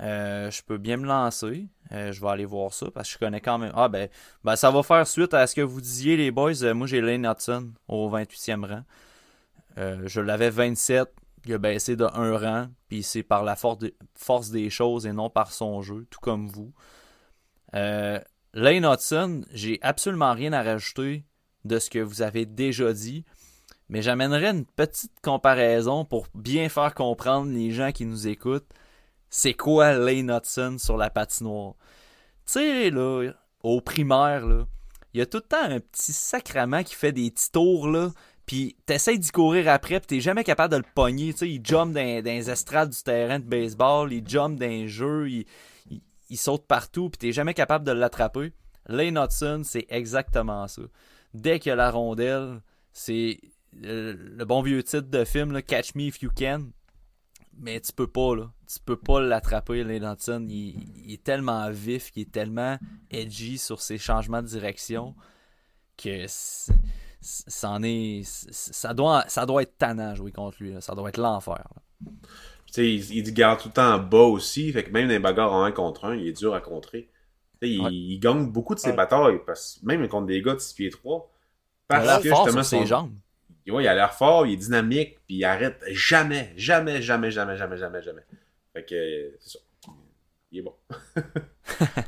Euh, 0.00 0.48
je 0.52 0.62
peux 0.62 0.78
bien 0.78 0.96
me 0.96 1.04
lancer. 1.04 1.66
je 1.90 2.20
vais 2.20 2.28
aller 2.28 2.44
voir 2.44 2.72
ça 2.72 2.86
parce 2.94 3.08
que 3.08 3.14
je 3.14 3.18
connais 3.18 3.40
quand 3.40 3.58
même. 3.58 3.72
Ah 3.74 3.88
ben, 3.88 4.08
ben 4.44 4.54
ça 4.54 4.70
va 4.70 4.84
faire 4.84 5.04
suite 5.08 5.34
à 5.34 5.48
ce 5.48 5.56
que 5.56 5.60
vous 5.60 5.80
disiez, 5.80 6.16
les 6.16 6.30
boys. 6.30 6.72
moi, 6.74 6.86
j'ai 6.86 7.00
Lane 7.00 7.26
Hudson 7.26 7.72
au 7.88 8.08
28e 8.08 8.64
rang. 8.64 8.82
je 9.76 10.20
l'avais 10.20 10.50
27. 10.50 11.08
Il 11.46 11.54
a 11.54 11.58
baissé 11.58 11.96
de 11.96 12.04
1 12.04 12.38
rang. 12.38 12.66
Puis 12.88 13.02
c'est 13.02 13.24
par 13.24 13.42
la 13.42 13.56
force 13.56 14.50
des 14.50 14.70
choses 14.70 15.06
et 15.06 15.12
non 15.12 15.28
par 15.28 15.50
son 15.50 15.82
jeu, 15.82 16.06
tout 16.08 16.20
comme 16.20 16.46
vous. 16.46 16.72
Lane 17.72 18.84
Hudson, 18.84 19.42
j'ai 19.52 19.80
absolument 19.82 20.34
rien 20.34 20.52
à 20.52 20.62
rajouter 20.62 21.24
de 21.68 21.78
ce 21.78 21.90
que 21.90 22.00
vous 22.00 22.22
avez 22.22 22.46
déjà 22.46 22.92
dit, 22.92 23.24
mais 23.88 24.02
j'amènerai 24.02 24.48
une 24.48 24.66
petite 24.66 25.20
comparaison 25.22 26.04
pour 26.04 26.26
bien 26.34 26.68
faire 26.68 26.94
comprendre 26.94 27.52
les 27.52 27.70
gens 27.70 27.92
qui 27.92 28.04
nous 28.04 28.26
écoutent 28.26 28.68
c'est 29.30 29.54
quoi 29.54 29.92
Lane 29.92 30.30
Hudson 30.30 30.76
sur 30.78 30.96
la 30.96 31.10
patinoire? 31.10 31.74
Tu 32.46 32.54
sais, 32.54 32.90
là, 32.90 33.30
au 33.62 33.80
primaire, 33.80 34.46
là, 34.46 34.66
il 35.12 35.18
y 35.18 35.22
a 35.22 35.26
tout 35.26 35.38
le 35.38 35.42
temps 35.42 35.62
un 35.62 35.80
petit 35.80 36.12
sacrament 36.12 36.82
qui 36.82 36.94
fait 36.94 37.12
des 37.12 37.30
petits 37.30 37.50
tours, 37.50 37.88
là, 37.88 38.10
puis 38.46 38.76
t'essayes 38.86 39.18
d'y 39.18 39.30
courir 39.30 39.68
après, 39.68 40.00
puis 40.00 40.06
t'es 40.06 40.20
jamais 40.20 40.44
capable 40.44 40.72
de 40.72 40.78
le 40.78 40.84
pogner. 40.94 41.32
Tu 41.32 41.40
sais, 41.40 41.50
il 41.50 41.64
jump 41.64 41.92
dans, 41.92 42.24
les 42.24 42.50
estrades 42.50 42.90
du 42.90 43.02
terrain 43.02 43.38
de 43.38 43.44
baseball, 43.44 44.12
il 44.12 44.26
jump 44.26 44.58
dans 44.58 44.66
les 44.66 44.88
jeux, 44.88 45.28
il, 45.28 45.44
il 46.30 46.36
saute 46.38 46.66
partout, 46.66 47.10
puis 47.10 47.18
t'es 47.18 47.32
jamais 47.32 47.54
capable 47.54 47.84
de 47.84 47.92
l'attraper. 47.92 48.52
Lane 48.86 49.18
Hudson, 49.18 49.62
c'est 49.64 49.86
exactement 49.90 50.66
ça 50.68 50.82
dès 51.40 51.58
qu'il 51.58 51.70
y 51.70 51.72
a 51.72 51.76
la 51.76 51.90
rondelle, 51.90 52.60
c'est 52.92 53.40
le, 53.72 54.44
bon 54.44 54.62
vieux 54.62 54.82
titre 54.82 55.08
de 55.08 55.24
film, 55.24 55.62
Catch 55.62 55.94
Me 55.94 56.02
If 56.02 56.22
You 56.22 56.30
Can. 56.36 56.70
Mais 57.60 57.80
tu 57.80 57.92
peux 57.92 58.06
pas, 58.06 58.36
là. 58.36 58.52
Tu 58.72 58.78
peux 58.84 58.96
pas 58.96 59.20
l'attraper, 59.20 59.82
Lane 59.82 60.12
Hudson. 60.12 60.46
Il, 60.48 61.12
est 61.12 61.22
tellement 61.24 61.68
vif, 61.70 62.10
il 62.14 62.22
est 62.22 62.30
tellement 62.30 62.78
edgy 63.10 63.58
sur 63.58 63.80
ses 63.80 63.98
changements 63.98 64.42
de 64.42 64.46
direction 64.46 65.14
que 65.96 66.26
ça 67.20 67.78
est, 67.82 68.22
ça 68.24 68.94
doit, 68.94 69.24
ça 69.26 69.44
doit 69.44 69.62
être 69.62 69.76
tannant 69.76 70.14
jouer 70.14 70.30
contre 70.30 70.62
lui. 70.62 70.74
Ça 70.80 70.94
doit 70.94 71.08
être 71.08 71.16
l'enfer. 71.16 71.66
Tu 72.00 72.72
sais, 72.72 72.94
il, 72.94 73.26
il, 73.26 73.34
garde 73.34 73.60
tout 73.60 73.68
le 73.68 73.74
temps 73.74 73.94
en 73.94 73.98
bas 73.98 74.18
aussi. 74.18 74.70
Fait 74.70 74.84
que 74.84 74.90
même 74.90 75.08
dans 75.08 75.14
les 75.14 75.18
bagarres 75.18 75.52
en 75.52 75.64
un 75.64 75.72
contre 75.72 76.04
un, 76.04 76.14
il 76.14 76.28
est 76.28 76.38
dur 76.38 76.54
à 76.54 76.60
contrer. 76.60 77.10
Il, 77.62 78.20
gagne 78.20 78.46
beaucoup 78.46 78.74
de 78.74 78.80
ses 78.80 78.92
batailles, 78.92 79.40
parce, 79.44 79.80
même 79.82 80.06
contre 80.08 80.26
des 80.26 80.42
gars 80.42 80.54
de 80.54 80.60
6 80.60 80.74
pieds 80.74 80.90
3. 80.90 81.30
Parce 81.88 82.04
il 82.04 82.10
a 82.10 82.16
que 82.18 82.28
justement, 82.28 82.62
ses 82.62 82.86
jambes. 82.86 83.12
il 83.66 83.74
a 83.86 83.94
l'air 83.94 84.12
fort, 84.12 84.46
il 84.46 84.52
est 84.52 84.56
dynamique, 84.56 85.18
puis 85.26 85.36
il 85.36 85.44
arrête 85.44 85.80
jamais, 85.90 86.52
jamais, 86.56 87.00
jamais, 87.02 87.30
jamais, 87.30 87.56
jamais, 87.56 87.76
jamais, 87.78 88.02
jamais. 88.02 88.22
Fait 88.74 88.84
que, 88.84 89.32
c'est 89.40 89.50
ça. 89.50 89.58
Il 90.52 90.58
est 90.58 90.62
bon. 90.62 90.74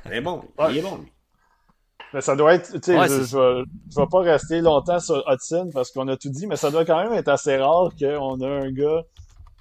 il 0.07 0.13
est 0.13 0.21
bon, 0.21 0.45
il 0.71 0.79
est 0.79 0.83
bon, 0.83 0.99
lui. 0.99 1.13
Mais 2.13 2.21
ça 2.21 2.35
doit 2.35 2.55
être, 2.55 2.73
tu 2.73 2.81
sais, 2.83 3.09
je, 3.09 3.23
je, 3.23 4.01
vais, 4.01 4.07
pas 4.11 4.21
rester 4.21 4.61
longtemps 4.61 4.99
sur 4.99 5.25
Hudson 5.29 5.71
parce 5.73 5.93
qu'on 5.93 6.09
a 6.09 6.17
tout 6.17 6.29
dit, 6.29 6.47
mais 6.49 6.57
ça 6.57 6.71
doit 6.71 6.85
quand 6.85 7.01
même 7.03 7.13
être 7.13 7.29
assez 7.29 7.57
rare 7.57 7.91
qu'on 7.99 8.41
a 8.41 8.49
un 8.49 8.73
gars 8.73 9.05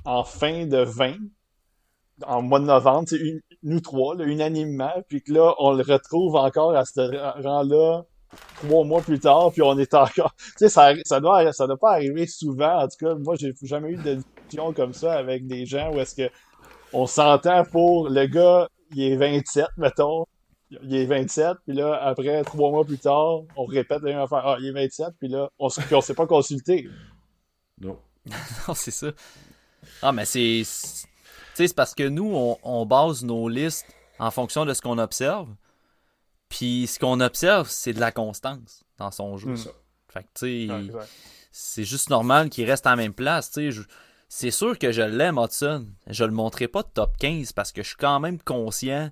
en 0.03 0.24
fin 0.24 0.65
de 0.65 0.80
20 0.80 1.13
en 2.26 2.41
mois 2.41 2.59
de 2.59 2.65
novembre, 2.65 3.07
c'est 3.07 3.20
nous 3.63 3.80
trois, 3.80 4.15
là, 4.15 4.26
unanimement, 4.26 4.91
puis 5.07 5.22
que 5.22 5.34
là, 5.34 5.53
on 5.59 5.74
le 5.74 5.84
retrouve 5.84 6.36
encore 6.36 6.76
à 6.76 6.86
ce 6.86 7.41
rang-là 7.41 8.03
trois 8.56 8.84
mois 8.84 9.02
plus 9.02 9.20
tard, 9.20 9.52
puis 9.52 9.62
on 9.62 9.78
est 9.78 9.94
encore. 9.94 10.34
Tu 10.38 10.54
sais, 10.58 10.70
ça, 10.70 10.94
ça 11.06 11.20
doit, 11.20 11.52
ça 11.54 11.68
doit 11.68 11.78
pas 11.78 11.94
arriver 11.94 12.28
souvent. 12.28 12.84
En 12.84 12.88
tout 12.88 13.06
cas, 13.06 13.16
moi, 13.16 13.36
j'ai 13.40 13.54
jamais 13.64 13.92
eu 13.92 13.98
de 13.98 14.16
discussion 14.16 14.74
comme 14.74 14.94
ça 14.94 15.14
avec 15.14 15.48
des 15.48 15.66
gens 15.66 15.94
où 15.94 16.00
est-ce 16.00 16.16
que 16.16 16.30
on 16.94 17.06
s'entend 17.06 17.64
pour 17.66 18.10
le 18.10 18.26
gars, 18.26 18.68
il 18.92 19.04
est 19.04 19.16
27, 19.16 19.68
mettons. 19.78 20.26
Il 20.84 20.96
est 20.96 21.06
27, 21.06 21.58
puis 21.66 21.76
là, 21.76 22.00
après, 22.04 22.44
trois 22.44 22.70
mois 22.70 22.86
plus 22.86 23.00
tard, 23.00 23.42
on 23.56 23.66
répète 23.66 24.04
la 24.04 24.12
même 24.12 24.20
affaire. 24.20 24.44
Ah, 24.46 24.58
il 24.60 24.68
est 24.68 24.72
27, 24.72 25.08
puis 25.20 25.28
là, 25.28 25.50
on, 25.58 25.68
on 25.68 26.02
s'est 26.02 26.14
pas 26.14 26.28
consulté. 26.28 26.88
Non. 27.82 27.98
non, 28.68 28.74
c'est 28.76 28.92
ça. 28.92 29.08
Ah, 30.02 30.12
mais 30.12 30.26
c'est. 30.26 30.62
Tu 30.62 30.66
sais, 30.66 31.68
c'est 31.68 31.76
parce 31.76 31.96
que 31.96 32.08
nous, 32.08 32.32
on, 32.36 32.58
on 32.62 32.86
base 32.86 33.24
nos 33.24 33.50
listes 33.50 33.88
en 34.20 34.30
fonction 34.30 34.66
de 34.66 34.74
ce 34.74 34.82
qu'on 34.82 35.00
observe. 35.00 35.48
Puis 36.50 36.88
ce 36.88 37.00
qu'on 37.00 37.20
observe, 37.22 37.70
c'est 37.70 37.93
de 37.93 38.00
la 38.00 38.12
constance 38.12 38.84
dans 38.97 39.12
son 39.12 39.38
jeu. 39.38 39.52
Fait 40.12 40.24
que, 40.24 40.30
Ouais, 40.72 41.04
c'est 41.52 41.84
juste 41.84 42.10
normal 42.10 42.50
qu'il 42.50 42.66
reste 42.70 42.86
à 42.88 42.91
la 42.91 42.95
même 42.95 43.14
place. 43.14 43.52
Je- 43.56 43.82
C'est 44.32 44.52
sûr 44.52 44.78
que 44.78 44.91
je 44.91 45.02
l'aime, 45.02 45.38
Hudson. 45.39 45.88
Je 46.06 46.24
le 46.24 46.32
montrerai 46.32 46.68
pas 46.68 46.84
de 46.84 46.88
top 46.93 47.18
15 47.18 47.52
parce 47.52 47.72
que 47.72 47.82
je 47.82 47.88
suis 47.89 47.97
quand 47.97 48.20
même 48.20 48.39
conscient 48.39 49.10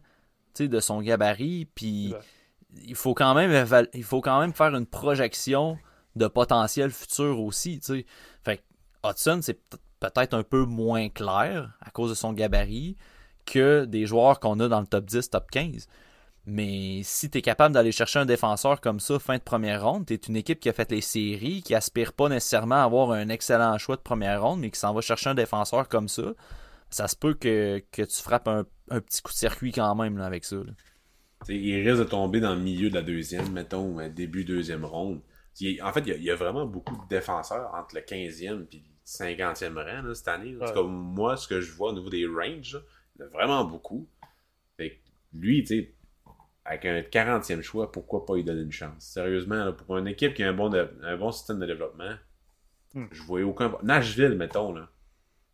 de 0.59 0.79
son 0.79 1.01
gabarit. 1.01 1.65
Puis 1.73 2.13
il 2.83 2.93
faut, 2.95 3.13
quand 3.15 3.33
même 3.33 3.51
éval- 3.51 3.89
il 3.93 4.03
faut 4.03 4.21
quand 4.21 4.39
même 4.39 4.53
faire 4.53 4.75
une 4.75 4.85
projection 4.85 5.77
de 6.15 6.27
potentiel 6.27 6.91
futur 6.91 7.39
aussi. 7.39 7.79
Fait 8.43 8.57
que 8.57 8.63
Hudson, 9.09 9.39
c'est 9.41 9.55
peut- 9.55 9.77
peut-être 9.99 10.33
un 10.35 10.43
peu 10.43 10.65
moins 10.65 11.09
clair 11.09 11.75
à 11.81 11.89
cause 11.89 12.09
de 12.11 12.15
son 12.15 12.33
gabarit 12.33 12.95
que 13.45 13.85
des 13.85 14.05
joueurs 14.05 14.39
qu'on 14.39 14.59
a 14.59 14.67
dans 14.67 14.81
le 14.81 14.87
top 14.87 15.05
10, 15.05 15.29
top 15.31 15.49
15. 15.49 15.87
Mais 16.49 17.01
si 17.03 17.29
tu 17.29 17.39
es 17.39 17.41
capable 17.43 17.73
d'aller 17.75 17.91
chercher 17.91 18.19
un 18.19 18.25
défenseur 18.25 18.79
comme 18.81 19.01
ça 19.01 19.19
fin 19.19 19.37
de 19.37 19.43
première 19.43 19.83
ronde, 19.85 20.05
tu 20.05 20.13
es 20.13 20.17
une 20.17 20.37
équipe 20.37 20.59
qui 20.61 20.69
a 20.69 20.73
fait 20.73 20.89
les 20.91 21.01
séries, 21.01 21.61
qui 21.61 21.75
aspire 21.75 22.13
pas 22.13 22.29
nécessairement 22.29 22.75
à 22.75 22.83
avoir 22.85 23.11
un 23.11 23.29
excellent 23.29 23.77
choix 23.77 23.97
de 23.97 24.01
première 24.01 24.41
ronde, 24.43 24.61
mais 24.61 24.71
qui 24.71 24.79
s'en 24.79 24.93
va 24.93 25.01
chercher 25.01 25.29
un 25.31 25.35
défenseur 25.35 25.89
comme 25.89 26.07
ça, 26.07 26.33
ça 26.89 27.07
se 27.07 27.15
peut 27.17 27.33
que, 27.35 27.83
que 27.91 28.03
tu 28.03 28.21
frappes 28.21 28.47
un, 28.49 28.65
un 28.91 29.01
petit 29.01 29.21
coup 29.23 29.31
de 29.33 29.37
circuit 29.37 29.73
quand 29.73 29.95
même 29.95 30.17
là, 30.17 30.25
avec 30.27 30.45
ça. 30.45 30.57
là. 30.57 30.73
Il 31.49 31.87
risque 31.87 31.99
de 32.03 32.09
tomber 32.09 32.39
dans 32.39 32.55
le 32.55 32.61
milieu 32.61 32.89
de 32.89 32.95
la 32.95 33.01
deuxième, 33.01 33.51
mettons, 33.53 33.99
un 33.99 34.09
début 34.09 34.43
deuxième 34.43 34.85
ronde. 34.85 35.21
En 35.81 35.93
fait, 35.93 36.01
il 36.01 36.07
y, 36.07 36.11
a, 36.11 36.15
il 36.17 36.23
y 36.23 36.31
a 36.31 36.35
vraiment 36.35 36.65
beaucoup 36.65 36.95
de 36.95 37.07
défenseurs 37.09 37.73
entre 37.73 37.95
le 37.95 38.01
15e 38.01 38.67
et 38.71 38.77
le 38.77 38.83
50e 39.05 39.75
rang 39.77 40.03
là, 40.03 40.13
cette 40.13 40.27
année. 40.27 40.55
En 40.59 40.65
tout 40.65 40.73
Ouais. 40.73 40.73
cas, 40.73 40.83
moi, 40.83 41.37
ce 41.37 41.47
que 41.47 41.61
je 41.61 41.71
vois 41.71 41.91
au 41.91 41.93
niveau 41.93 42.09
des 42.09 42.25
ranges, 42.27 42.79
il 43.15 43.21
y 43.21 43.23
en 43.23 43.27
a 43.27 43.29
vraiment 43.29 43.65
beaucoup. 43.65 44.07
Fait 44.77 44.91
que 44.91 44.97
lui, 45.33 45.63
tu 45.63 45.67
sais, 45.67 45.95
avec 46.67 46.85
un 46.85 47.01
40e 47.01 47.61
choix, 47.61 47.91
pourquoi 47.91 48.25
pas 48.25 48.35
lui 48.35 48.43
donner 48.43 48.61
une 48.61 48.71
chance? 48.71 48.99
Sérieusement, 48.99 49.63
là, 49.65 49.71
pour 49.71 49.97
une 49.97 50.07
équipe 50.07 50.33
qui 50.33 50.43
a 50.43 50.49
un 50.49 50.53
bon, 50.53 50.69
de- 50.69 50.89
un 51.03 51.17
bon 51.17 51.31
système 51.31 51.59
de 51.59 51.65
développement, 51.65 52.13
Hmm. 52.93 53.05
je 53.11 53.21
voyais 53.23 53.43
aucun. 53.45 53.75
Nashville, 53.83 54.35
mettons, 54.37 54.73
là. 54.73 54.87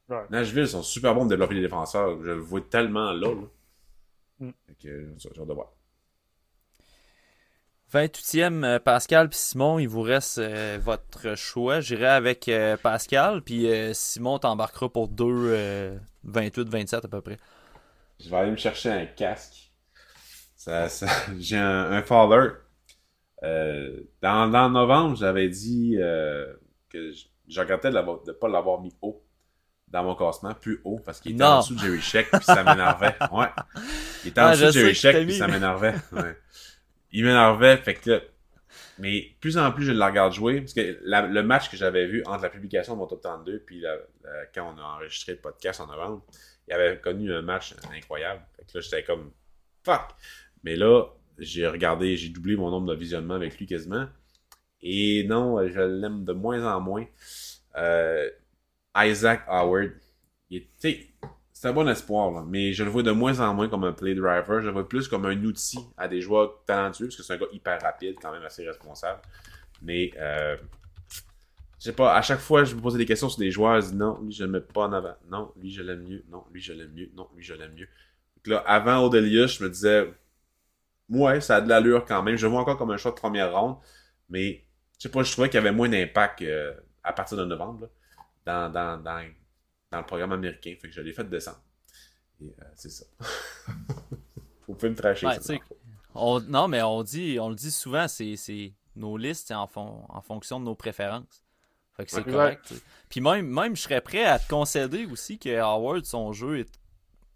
Ouais. 0.10 0.24
Nashville 0.30 0.68
sont 0.68 0.84
super 0.84 1.14
bons 1.14 1.22
pour 1.22 1.30
développer 1.30 1.56
les 1.56 1.62
défenseurs. 1.62 2.22
Je 2.22 2.32
le 2.32 2.34
vois 2.38 2.62
tellement 2.62 3.12
là. 3.12 3.28
là. 3.34 3.42
Hmm. 4.40 4.52
Fait 4.68 4.76
que, 4.76 4.88
euh, 4.90 5.14
j'ai 5.18 5.30
hâte 5.30 5.48
de 5.48 5.54
voir. 5.54 5.72
28e, 7.92 8.64
euh, 8.64 8.80
Pascal 8.80 9.30
puis 9.30 9.38
Simon, 9.38 9.78
il 9.80 9.88
vous 9.88 10.02
reste 10.02 10.40
euh, 10.40 10.80
votre 10.82 11.36
choix. 11.36 11.80
J'irai 11.80 12.08
avec 12.08 12.48
euh, 12.50 12.76
Pascal, 12.78 13.42
puis 13.44 13.68
euh, 13.68 13.94
Simon 13.94 14.40
t'embarquera 14.40 14.90
pour 14.90 15.08
2, 15.10 16.00
28-27 16.28 16.96
à 16.96 17.08
peu 17.08 17.22
près. 17.22 17.38
Je 18.20 18.30
vais 18.30 18.38
aller 18.38 18.52
me 18.52 18.58
chercher 18.58 18.90
un 18.90 19.06
casque. 19.06 19.63
Ça, 20.64 20.88
ça- 20.88 21.08
j'ai 21.40 21.58
un, 21.58 21.92
un 21.92 22.02
Faller. 22.04 22.52
Euh, 23.44 24.00
dans, 24.22 24.48
dans 24.48 24.70
novembre, 24.70 25.18
j'avais 25.18 25.50
dit 25.50 25.98
euh, 26.00 26.54
que 26.90 27.12
je, 27.12 27.60
regrettais 27.60 27.92
de 27.92 27.98
ne 27.98 28.32
pas 28.32 28.48
l'avoir 28.48 28.80
mis 28.80 28.94
haut 29.02 29.22
dans 29.90 30.04
mon 30.06 30.16
classement, 30.16 30.54
plus 30.54 30.80
haut, 30.86 31.00
parce 31.06 31.20
qu'il 31.20 31.34
était 31.34 31.44
Non. 31.44 31.50
en 31.50 31.60
dessous 31.60 31.76
de 31.76 31.80
Jerry 31.80 32.02
Sheck, 32.02 32.32
puis 32.32 32.44
ça 32.44 32.64
m'énervait. 32.64 33.16
Ouais. 33.34 33.48
Il 34.24 34.30
était 34.30 34.40
en 34.42 34.52
dessous 34.52 34.66
de 34.68 34.72
Jerry 34.72 34.98
t'as 35.02 35.12
puis 35.12 35.26
mis. 35.26 35.34
ça 35.38 35.48
m'énervait. 35.48 35.96
Ouais. 36.14 36.38
Il 37.12 37.26
m'énervait, 37.26 37.76
fait 37.78 37.96
que 37.96 38.10
là, 38.12 38.22
mais 39.00 39.36
plus 39.42 39.58
en 39.58 39.70
plus 39.74 39.84
je 39.86 39.92
le 39.92 40.02
regarde 40.04 40.32
jouer, 40.34 40.62
parce 40.62 40.74
que 40.74 40.98
la- 41.04 41.28
le 41.28 41.44
match 41.44 41.70
que 41.70 41.76
j'avais 41.76 42.08
vu 42.08 42.24
entre 42.26 42.44
la 42.44 42.50
publication 42.50 42.94
de 42.94 43.00
mon 43.00 43.08
top 43.08 43.22
32 43.22 43.60
puis 43.60 43.82
la- 43.82 43.98
la- 44.24 44.46
quand 44.56 44.74
on 44.74 44.80
a 44.80 44.84
enregistré 44.84 45.34
le 45.34 45.40
podcast 45.40 45.82
en 45.82 45.88
novembre, 45.88 46.24
il 46.70 46.74
avait 46.74 46.98
connu 47.02 47.34
un 47.34 47.42
match 47.42 47.76
incroyable. 47.94 48.42
Fait 48.56 48.64
que 48.64 48.78
là, 48.78 48.82
j'étais 48.82 49.04
comme 49.04 49.32
fuck. 49.84 50.08
Mais 50.64 50.76
là, 50.76 51.06
j'ai 51.38 51.68
regardé, 51.68 52.16
j'ai 52.16 52.30
doublé 52.30 52.56
mon 52.56 52.70
nombre 52.72 52.88
de 52.88 52.96
visionnements 52.96 53.36
avec 53.36 53.58
lui 53.58 53.66
quasiment. 53.66 54.08
Et 54.82 55.24
non, 55.26 55.66
je 55.68 55.80
l'aime 55.80 56.26
de 56.26 56.34
moins 56.34 56.66
en 56.66 56.80
moins. 56.82 57.06
Euh, 57.78 58.30
Isaac 58.96 59.44
Howard, 59.48 59.92
c'est 60.84 61.70
un 61.70 61.74
bon 61.74 61.88
espoir, 61.88 62.46
mais 62.46 62.74
je 62.74 62.84
le 62.84 62.90
vois 62.90 63.04
de 63.04 63.12
moins 63.12 63.40
en 63.40 63.54
moins 63.54 63.70
comme 63.70 63.86
un 63.86 63.94
play 63.94 64.14
driver. 64.14 64.62
Je 64.62 64.68
le 64.68 64.74
vois 64.74 64.88
plus 64.88 65.08
comme 65.08 65.26
un 65.26 65.42
outil 65.44 65.80
à 65.98 66.08
des 66.08 66.22
joueurs 66.22 66.64
talentueux, 66.66 67.06
parce 67.08 67.16
que 67.16 67.24
c'est 67.24 67.34
un 67.34 67.38
gars 67.38 67.46
hyper 67.54 67.82
rapide, 67.82 68.18
quand 68.22 68.32
même 68.32 68.44
assez 68.44 68.68
responsable. 68.68 69.22
Mais, 69.82 70.12
euh, 70.18 70.58
je 71.80 71.86
sais 71.86 71.94
pas, 71.94 72.16
à 72.16 72.22
chaque 72.22 72.40
fois, 72.40 72.64
je 72.64 72.76
me 72.76 72.82
posais 72.82 72.98
des 72.98 73.06
questions 73.06 73.30
sur 73.30 73.40
des 73.40 73.52
joueurs, 73.52 73.82
je 73.82 73.88
dis 73.88 73.96
non, 73.96 74.20
lui, 74.22 74.32
je 74.32 74.44
le 74.44 74.52
mets 74.52 74.62
pas 74.62 74.88
en 74.88 74.94
avant. 74.94 75.16
Non, 75.30 75.52
lui, 75.60 75.72
je 75.72 75.82
l'aime 75.82 76.04
mieux. 76.04 76.24
Non, 76.30 76.44
lui, 76.52 76.62
je 76.62 76.74
l'aime 76.74 76.92
mieux. 76.94 77.10
Non, 77.16 77.28
lui, 77.36 77.44
je 77.44 77.54
l'aime 77.54 77.74
mieux. 77.74 77.88
Donc 78.38 78.48
là, 78.48 78.58
avant 78.68 79.06
Odelius, 79.06 79.58
je 79.58 79.64
me 79.64 79.70
disais, 79.70 80.14
ouais, 81.10 81.42
ça 81.42 81.58
a 81.58 81.62
de 81.62 81.70
l'allure 81.70 82.06
quand 82.06 82.24
même. 82.24 82.36
Je 82.36 82.46
le 82.46 82.52
vois 82.52 82.62
encore 82.62 82.78
comme 82.78 82.92
un 82.92 82.98
choix 82.98 83.12
de 83.12 83.16
première 83.18 83.54
ronde, 83.58 83.78
mais 84.30 84.66
je 84.98 85.04
sais 85.04 85.10
pas, 85.10 85.24
je 85.24 85.32
trouvais 85.32 85.50
qu'il 85.50 85.56
y 85.58 85.60
avait 85.62 85.72
moins 85.72 85.90
d'impact 85.90 86.42
euh, 86.44 86.74
à 87.04 87.14
partir 87.14 87.38
de 87.38 87.46
novembre, 87.46 87.90
là, 88.46 88.70
dans, 88.70 88.74
dans, 88.74 89.04
dans, 89.04 89.26
dans 89.92 89.98
le 90.00 90.06
programme 90.06 90.32
américain. 90.34 90.76
Fait 90.82 90.88
que 90.90 90.94
je 90.94 91.02
l'ai 91.02 91.14
fait 91.14 91.30
descendre. 91.30 91.62
Et 92.42 92.48
euh, 92.60 92.66
c'est 92.76 92.90
ça. 92.90 93.06
Vous 94.68 94.76
pouvez 94.76 94.90
me 94.92 94.96
tracher 94.96 95.28
Ouais, 95.28 95.40
ça. 95.40 95.54
On- 96.16 96.40
non, 96.42 96.68
mais 96.68 96.82
on 96.82 97.04
dit, 97.04 97.38
on 97.40 97.50
le 97.50 97.56
dit 97.56 97.72
souvent, 97.72 98.08
c'est, 98.08 98.36
nos 98.96 99.18
listes 99.18 99.52
en, 99.52 99.68
fon- 99.68 100.06
en 100.10 100.22
fonction 100.22 100.60
de 100.60 100.66
nos 100.66 100.76
préférences. 100.76 101.44
Fait 101.98 102.06
que 102.06 102.12
c'est 102.12 102.26
Ouais. 102.26 102.32
correct. 102.32 102.74
Puis 103.10 103.22
même, 103.22 103.48
même, 103.48 103.76
je 103.76 103.82
serais 103.82 104.02
prêt 104.02 104.24
à 104.24 104.40
te 104.40 104.48
concéder 104.48 105.06
aussi 105.06 105.38
que 105.38 105.58
Howard, 105.60 106.06
son 106.06 106.34
jeu 106.34 106.60
est, 106.60 106.80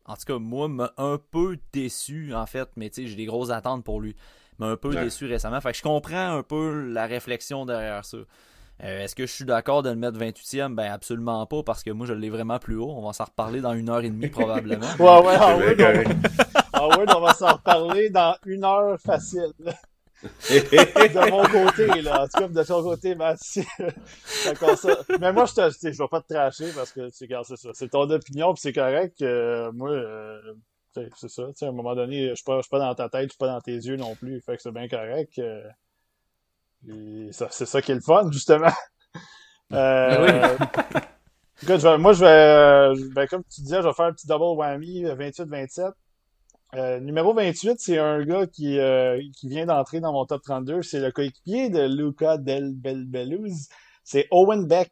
en 0.07 0.15
tout 0.15 0.25
cas, 0.25 0.37
moi, 0.39 0.67
m'a 0.67 0.91
un 0.97 1.19
peu 1.31 1.57
déçu, 1.73 2.33
en 2.33 2.45
fait, 2.45 2.69
mais 2.75 2.89
tu 2.89 3.03
sais, 3.03 3.07
j'ai 3.07 3.15
des 3.15 3.25
grosses 3.25 3.49
attentes 3.51 3.83
pour 3.83 4.01
lui. 4.01 4.15
M'a 4.59 4.67
un 4.67 4.77
peu 4.77 4.89
Ouais. 4.89 5.03
déçu 5.03 5.25
récemment. 5.27 5.61
Fait 5.61 5.71
que 5.71 5.77
je 5.77 5.83
comprends 5.83 6.37
un 6.37 6.41
peu 6.43 6.87
la 6.89 7.05
réflexion 7.05 7.65
derrière 7.65 8.03
ça. 8.05 8.17
Euh, 8.83 9.03
Est-ce 9.03 9.15
que 9.15 9.25
je 9.25 9.31
suis 9.31 9.45
d'accord 9.45 9.81
de 9.83 9.89
le 9.89 9.95
mettre 9.95 10.17
28e? 10.19 10.73
Ben 10.75 10.91
absolument 10.91 11.45
pas, 11.47 11.63
parce 11.63 11.83
que 11.83 11.89
moi 11.91 12.05
je 12.07 12.13
l'ai 12.13 12.29
vraiment 12.29 12.59
plus 12.59 12.75
haut. 12.75 12.91
On 12.95 13.05
va 13.05 13.13
s'en 13.13 13.25
reparler 13.25 13.59
dans 13.61 13.73
une 13.73 13.89
heure 13.89 14.01
et 14.01 14.09
demie 14.09 14.27
probablement. 14.29 14.85
Ouais, 14.99 15.27
ouais, 15.27 15.35
on, 15.39 15.75
correct. 15.77 16.11
Howard, 16.73 17.11
on 17.15 17.21
va 17.21 17.33
s'en 17.33 17.53
reparler 17.53 18.09
dans 18.11 18.35
une 18.45 18.63
heure 18.63 18.99
facile. 18.99 19.51
De 20.23 21.29
mon 21.29 21.43
côté, 21.43 21.87
là. 22.01 22.23
En 22.23 22.27
tout 22.27 22.39
cas, 22.39 22.47
de 22.47 22.63
ton 22.63 22.83
côté, 22.83 23.15
Mathieu. 23.15 23.63
Ça- 24.75 24.97
Mais 25.19 25.31
moi, 25.33 25.45
je 25.45 25.53
te, 25.53 25.69
tu 25.79 25.93
je 25.93 25.97
vais 26.01 26.07
pas 26.09 26.21
te 26.21 26.33
tracher 26.33 26.71
parce 26.75 26.91
que, 26.91 27.09
c'est 27.11 27.27
c'est 27.43 27.55
ça. 27.57 27.69
C'est 27.73 27.89
ton 27.89 28.09
opinion, 28.09 28.53
puis 28.53 28.61
c'est 28.61 28.73
correct. 28.73 29.17
que 29.19 29.69
moi, 29.71 29.91
euh, 29.91 30.39
tu 30.95 31.01
c'est 31.17 31.29
ça. 31.29 31.43
Tu 31.47 31.53
sais, 31.55 31.65
à 31.65 31.69
un 31.69 31.71
moment 31.71 31.95
donné, 31.95 32.29
je 32.29 32.35
suis 32.35 32.43
pas, 32.43 32.59
pas 32.69 32.79
dans 32.79 32.95
ta 32.95 33.09
tête, 33.09 33.23
je 33.25 33.29
suis 33.29 33.37
pas 33.37 33.47
dans 33.47 33.61
tes 33.61 33.75
yeux 33.75 33.95
non 33.97 34.15
plus. 34.15 34.41
Fait 34.41 34.55
que 34.55 34.61
c'est 34.61 34.71
bien 34.71 34.87
correct. 34.87 35.37
euh, 35.39 35.61
c'est 37.31 37.65
ça 37.65 37.81
qui 37.81 37.91
est 37.91 37.95
le 37.95 38.01
fun, 38.01 38.29
justement. 38.31 38.71
Euh, 39.73 40.55
écoute, 41.61 41.79
je 41.81 41.87
vais- 41.89 41.97
moi, 41.97 42.13
je 42.13 42.21
vais, 42.23 42.29
euh, 42.29 42.95
ben, 43.13 43.27
comme 43.27 43.43
tu 43.53 43.59
disais, 43.59 43.81
je 43.81 43.87
vais 43.89 43.93
faire 43.93 44.05
un 44.05 44.13
petit 44.13 44.25
double 44.25 44.57
whammy, 44.57 45.03
euh, 45.03 45.13
28-27. 45.15 45.91
Euh, 46.75 46.99
numéro 46.99 47.33
28, 47.33 47.79
c'est 47.79 47.97
un 47.97 48.23
gars 48.23 48.45
qui, 48.45 48.77
euh, 48.77 49.21
qui 49.37 49.47
vient 49.47 49.65
d'entrer 49.65 49.99
dans 49.99 50.11
mon 50.11 50.25
top 50.25 50.41
32. 50.43 50.81
C'est 50.81 50.99
le 50.99 51.11
coéquipier 51.11 51.69
de 51.69 51.83
Luca 51.87 52.37
Del 52.37 52.73
Belbeluz. 52.73 53.69
C'est 54.03 54.27
Owen 54.31 54.67
Beck. 54.67 54.91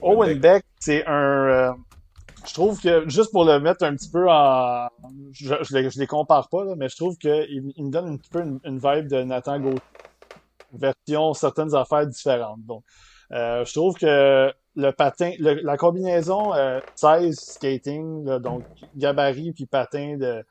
Owen 0.00 0.30
Owen 0.30 0.38
Beck, 0.40 0.64
c'est 0.80 1.06
un... 1.06 1.12
euh, 1.12 1.72
je 2.46 2.52
trouve 2.54 2.80
que, 2.80 3.08
juste 3.08 3.32
pour 3.32 3.44
le 3.44 3.58
mettre 3.60 3.84
un 3.84 3.94
petit 3.94 4.10
peu 4.10 4.28
en... 4.28 4.88
Je, 5.32 5.54
je, 5.62 5.74
les, 5.74 5.90
je 5.90 5.98
les 5.98 6.06
compare 6.06 6.48
pas, 6.48 6.64
là, 6.64 6.74
mais 6.76 6.88
je 6.88 6.96
trouve 6.96 7.16
qu'il 7.16 7.72
il 7.76 7.84
me 7.84 7.90
donne 7.90 8.08
un 8.08 8.16
petit 8.16 8.30
peu 8.30 8.40
une, 8.40 8.60
une 8.64 8.78
vibe 8.78 9.08
de 9.08 9.22
Nathan 9.22 9.60
Gauthier. 9.60 9.80
Version 10.72 11.32
certaines 11.32 11.74
affaires 11.74 12.06
différentes. 12.06 12.64
Donc, 12.66 12.82
je 13.30 13.72
trouve 13.72 13.94
que 13.94 14.52
le 14.76 14.90
patin, 14.92 15.32
la 15.38 15.76
combinaison 15.76 16.54
euh, 16.54 16.80
16 16.94 17.34
skating, 17.34 18.24
là, 18.24 18.38
donc 18.38 18.62
gabarit 18.94 19.52
puis 19.52 19.66
patin 19.66 20.16
de 20.18 20.44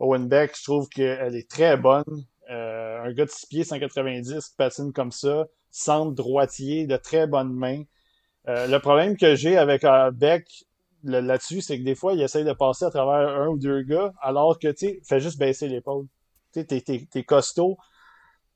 Owen 0.00 0.28
Beck, 0.28 0.56
je 0.56 0.64
trouve 0.64 0.88
qu'elle 0.88 1.34
est 1.34 1.48
très 1.48 1.76
bonne. 1.76 2.04
Euh, 2.50 3.02
un 3.02 3.12
gars 3.12 3.24
de 3.24 3.30
6 3.30 3.46
pieds 3.46 3.64
190 3.64 4.48
qui 4.48 4.56
patine 4.56 4.92
comme 4.92 5.12
ça, 5.12 5.46
centre 5.70 6.12
droitier, 6.12 6.86
de 6.86 6.96
très 6.96 7.26
bonnes 7.26 7.52
mains. 7.52 7.82
Euh, 8.48 8.66
le 8.66 8.78
problème 8.78 9.16
que 9.16 9.34
j'ai 9.34 9.58
avec 9.58 9.84
euh, 9.84 10.10
Beck 10.10 10.46
là-dessus, 11.04 11.60
c'est 11.60 11.78
que 11.78 11.84
des 11.84 11.94
fois, 11.94 12.14
il 12.14 12.22
essaye 12.22 12.44
de 12.44 12.52
passer 12.52 12.84
à 12.84 12.90
travers 12.90 13.28
un 13.28 13.48
ou 13.48 13.58
deux 13.58 13.82
gars, 13.82 14.12
alors 14.20 14.58
que, 14.58 14.68
tu 14.68 14.86
sais, 14.86 15.00
fais 15.06 15.20
juste 15.20 15.38
baisser 15.38 15.68
l'épaule. 15.68 16.06
Tu 16.54 16.64
sais, 16.68 17.06
t'es 17.10 17.24
costaud, 17.24 17.76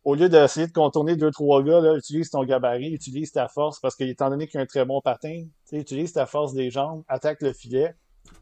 au 0.04 0.14
lieu 0.14 0.28
d'essayer 0.28 0.66
de 0.66 0.72
contourner 0.72 1.16
deux, 1.16 1.30
trois 1.30 1.62
gars, 1.62 1.80
utilise 1.94 2.30
ton 2.30 2.44
gabarit, 2.44 2.92
utilise 2.92 3.32
ta 3.32 3.48
force, 3.48 3.80
parce 3.80 3.94
qu'étant 3.94 4.30
donné 4.30 4.48
qu'il 4.48 4.58
a 4.58 4.62
un 4.62 4.66
très 4.66 4.84
bon 4.84 5.00
patin, 5.00 5.44
utilise 5.70 6.12
ta 6.12 6.26
force 6.26 6.54
des 6.54 6.70
jambes, 6.70 7.04
attaque 7.08 7.40
le 7.42 7.52
filet. 7.52 7.94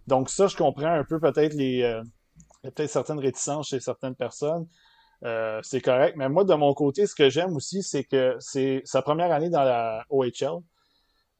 Donc 0.06 0.30
ça, 0.30 0.46
je 0.46 0.56
comprends 0.56 0.92
un 0.92 1.04
peu 1.04 1.20
peut-être 1.20 1.54
les 1.54 1.82
euh, 1.82 2.02
peut-être 2.62 2.90
certaines 2.90 3.18
réticences 3.18 3.68
chez 3.68 3.80
certaines 3.80 4.14
personnes. 4.14 4.66
Euh, 5.24 5.60
c'est 5.62 5.80
correct. 5.80 6.16
Mais 6.16 6.28
moi, 6.28 6.44
de 6.44 6.54
mon 6.54 6.72
côté, 6.74 7.06
ce 7.06 7.14
que 7.14 7.28
j'aime 7.28 7.54
aussi, 7.56 7.82
c'est 7.82 8.04
que 8.04 8.36
c'est 8.38 8.82
sa 8.84 9.02
première 9.02 9.32
année 9.32 9.50
dans 9.50 9.62
la 9.62 10.04
OHL. 10.10 10.62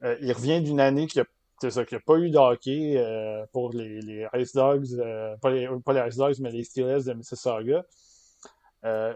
Euh, 0.03 0.17
il 0.21 0.31
revient 0.33 0.61
d'une 0.61 0.79
année 0.79 1.07
qui 1.07 1.19
a 1.19 1.25
c'est 1.61 1.69
ça, 1.69 1.85
qu'il 1.85 1.95
n'y 1.95 2.01
a 2.01 2.05
pas 2.07 2.17
eu 2.17 2.31
de 2.31 2.37
hockey 2.39 2.95
euh, 2.97 3.45
pour 3.51 3.71
les, 3.71 4.01
les, 4.01 4.27
Ice 4.39 4.53
Dogs, 4.53 4.97
pas, 5.41 5.51
les, 5.51 5.69
pas, 5.85 5.93
les, 5.93 6.09
Ice 6.09 6.17
Dogs, 6.17 6.39
mais 6.39 6.49
les 6.49 6.63
Steelers 6.63 7.03
de 7.03 7.13
Mississauga. 7.13 7.85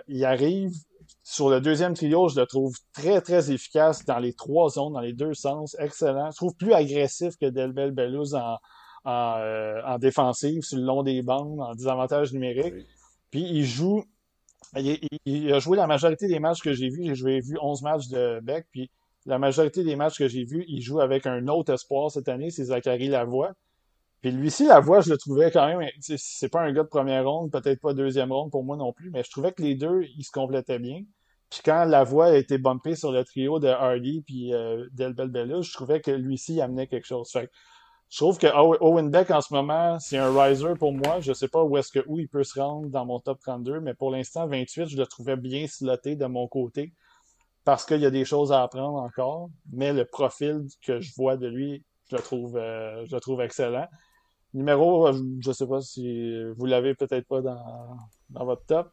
Il 0.07 0.23
arrive 0.23 0.75
sur 1.23 1.49
le 1.49 1.61
deuxième 1.61 1.93
trio, 1.93 2.27
je 2.29 2.39
le 2.39 2.45
trouve 2.45 2.75
très, 2.93 3.21
très 3.21 3.51
efficace 3.51 4.05
dans 4.05 4.19
les 4.19 4.33
trois 4.33 4.69
zones, 4.69 4.93
dans 4.93 4.99
les 4.99 5.13
deux 5.13 5.33
sens, 5.33 5.75
excellent. 5.79 6.31
Je 6.31 6.37
trouve 6.37 6.55
plus 6.55 6.73
agressif 6.73 7.35
que 7.37 7.45
Delbel 7.47 7.91
Bellouz 7.91 8.35
en, 8.35 8.57
en, 9.05 9.37
euh, 9.39 9.81
en, 9.85 9.97
défensive, 9.97 10.61
sur 10.63 10.77
le 10.77 10.83
long 10.83 11.03
des 11.03 11.21
bandes, 11.21 11.59
en 11.61 11.73
désavantage 11.73 12.33
numérique. 12.33 12.73
Puis 13.31 13.41
il 13.41 13.65
joue, 13.65 14.03
il, 14.75 14.99
il, 15.01 15.19
il, 15.25 15.53
a 15.53 15.59
joué 15.59 15.77
la 15.77 15.87
majorité 15.87 16.27
des 16.27 16.39
matchs 16.39 16.61
que 16.61 16.73
j'ai 16.73 16.89
vus. 16.89 17.15
J'ai 17.15 17.39
vu 17.39 17.57
11 17.61 17.81
matchs 17.81 18.07
de 18.07 18.39
Beck, 18.41 18.67
puis 18.71 18.89
la 19.25 19.39
majorité 19.39 19.83
des 19.83 19.95
matchs 19.95 20.17
que 20.17 20.27
j'ai 20.27 20.43
vus, 20.43 20.65
il 20.67 20.81
joue 20.81 21.01
avec 21.01 21.25
un 21.25 21.47
autre 21.47 21.73
espoir 21.73 22.11
cette 22.11 22.29
année, 22.29 22.51
c'est 22.51 22.65
Zachary 22.65 23.07
Lavoie. 23.07 23.53
Puis 24.25 24.33
lui-ci, 24.33 24.65
Lavoie, 24.65 25.01
je 25.01 25.11
le 25.11 25.19
trouvais 25.19 25.51
quand 25.51 25.67
même, 25.67 25.87
c'est 25.99 26.49
pas 26.49 26.61
un 26.61 26.73
gars 26.73 26.81
de 26.81 26.87
première 26.87 27.29
ronde, 27.29 27.51
peut-être 27.51 27.79
pas 27.79 27.93
deuxième 27.93 28.31
ronde 28.31 28.49
pour 28.49 28.63
moi 28.63 28.75
non 28.75 28.91
plus, 28.91 29.11
mais 29.11 29.21
je 29.21 29.29
trouvais 29.29 29.51
que 29.51 29.61
les 29.61 29.75
deux, 29.75 30.01
ils 30.17 30.23
se 30.23 30.31
complétaient 30.31 30.79
bien. 30.79 31.03
Puis 31.51 31.59
quand 31.63 31.85
Lavoie 31.85 32.29
a 32.29 32.35
été 32.35 32.57
bumpé 32.57 32.95
sur 32.95 33.11
le 33.11 33.23
trio 33.23 33.59
de 33.59 33.67
Hardy 33.67 34.23
puis 34.25 34.51
euh, 34.51 34.87
Delbel 34.93 35.29
Bella, 35.29 35.61
je 35.61 35.71
trouvais 35.71 36.01
que 36.01 36.09
lui-ci 36.09 36.59
amenait 36.59 36.87
quelque 36.87 37.05
chose. 37.05 37.29
Fait 37.31 37.51
je 38.09 38.17
trouve 38.17 38.39
que 38.39 38.47
Owen 38.47 39.11
Beck 39.11 39.29
en 39.29 39.41
ce 39.41 39.53
moment, 39.53 39.99
c'est 39.99 40.17
un 40.17 40.35
riser 40.35 40.73
pour 40.73 40.91
moi. 40.91 41.19
Je 41.19 41.31
sais 41.31 41.47
pas 41.47 41.63
où 41.63 41.77
est-ce 41.77 41.91
que 41.91 42.03
où 42.07 42.17
il 42.17 42.27
peut 42.27 42.43
se 42.43 42.59
rendre 42.59 42.87
dans 42.89 43.05
mon 43.05 43.19
top 43.19 43.39
32, 43.41 43.79
mais 43.79 43.93
pour 43.93 44.09
l'instant, 44.09 44.47
28, 44.47 44.87
je 44.87 44.97
le 44.97 45.05
trouvais 45.05 45.37
bien 45.37 45.67
sloté 45.67 46.15
de 46.15 46.25
mon 46.25 46.47
côté 46.47 46.93
parce 47.63 47.85
qu'il 47.85 48.01
y 48.01 48.07
a 48.07 48.11
des 48.11 48.25
choses 48.25 48.51
à 48.51 48.63
apprendre 48.63 48.97
encore, 48.97 49.51
mais 49.71 49.93
le 49.93 50.03
profil 50.05 50.63
que 50.81 50.99
je 50.99 51.13
vois 51.15 51.37
de 51.37 51.45
lui, 51.45 51.83
je 52.09 52.15
le 52.15 52.23
trouve, 52.23 52.57
euh, 52.57 53.05
je 53.05 53.13
le 53.13 53.21
trouve 53.21 53.41
excellent. 53.41 53.87
Numéro, 54.55 55.11
je 55.41 55.51
sais 55.51 55.67
pas 55.67 55.81
si 55.81 56.43
vous 56.53 56.65
l'avez 56.65 56.95
peut-être 56.95 57.27
pas 57.27 57.41
dans, 57.41 57.97
dans 58.29 58.45
votre 58.45 58.65
top. 58.65 58.91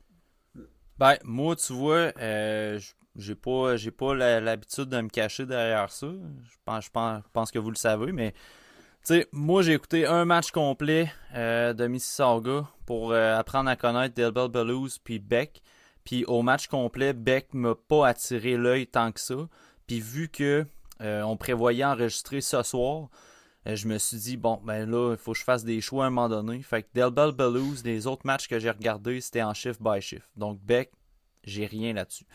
Ben, 0.99 1.17
moi, 1.25 1.57
tu 1.57 1.73
vois, 1.73 2.13
euh, 2.19 2.79
j'ai 3.17 3.35
pas, 3.35 3.77
j'ai 3.77 3.91
pas 3.91 4.15
l'habitude 4.15 4.87
de 4.87 5.01
me 5.01 5.09
cacher 5.09 5.47
derrière 5.47 5.91
ça. 5.91 6.09
Je 6.09 6.89
pense, 7.33 7.51
que 7.51 7.59
vous 7.59 7.71
le 7.71 7.77
savez, 7.77 8.13
mais 8.13 8.33
tu 8.33 9.15
sais, 9.15 9.29
moi, 9.33 9.63
j'ai 9.63 9.75
écouté 9.75 10.07
un 10.07 10.25
match 10.25 10.51
complet 10.51 11.13
euh, 11.35 11.73
de 11.73 11.87
Mississauga 11.87 12.67
pour 12.87 13.13
euh, 13.13 13.39
apprendre 13.39 13.71
à 13.71 13.77
connaître 13.77 14.15
Delbel 14.15 14.49
Belouz 14.49 14.99
puis 14.99 15.19
Beck. 15.19 15.63
Puis 16.05 16.25
au 16.25 16.43
match 16.43 16.67
complet, 16.67 17.13
Beck 17.13 17.55
m'a 17.55 17.75
pas 17.75 18.09
attiré 18.09 18.57
l'œil 18.57 18.87
tant 18.87 19.13
que 19.13 19.21
ça. 19.21 19.49
Puis 19.87 20.01
vu 20.01 20.29
que 20.29 20.67
euh, 21.01 21.23
on 21.23 21.37
prévoyait 21.37 21.85
enregistrer 21.85 22.41
ce 22.41 22.63
soir, 22.63 23.09
je 23.67 23.87
me 23.87 23.99
suis 23.99 24.17
dit 24.17 24.37
bon 24.37 24.61
ben 24.65 24.91
là, 24.91 25.13
il 25.13 25.17
faut 25.17 25.33
que 25.33 25.39
je 25.39 25.45
fasse 25.45 25.65
des 25.65 25.81
choix 25.81 26.05
à 26.05 26.07
un 26.09 26.11
moment 26.11 26.29
donné. 26.29 26.63
Fait 26.63 26.83
que 26.83 26.89
Delbel 26.95 27.33
Belouz, 27.33 27.85
les 27.85 28.07
autres 28.07 28.23
matchs 28.25 28.49
que 28.49 28.59
j'ai 28.59 28.71
regardés, 28.71 29.21
c'était 29.21 29.43
en 29.43 29.55
shift 29.55 29.81
by 29.83 30.01
shift. 30.01 30.29
Donc 30.37 30.61
Beck, 30.61 30.93
j'ai 31.45 31.67
rien 31.67 31.93
là-dessus. 31.93 32.27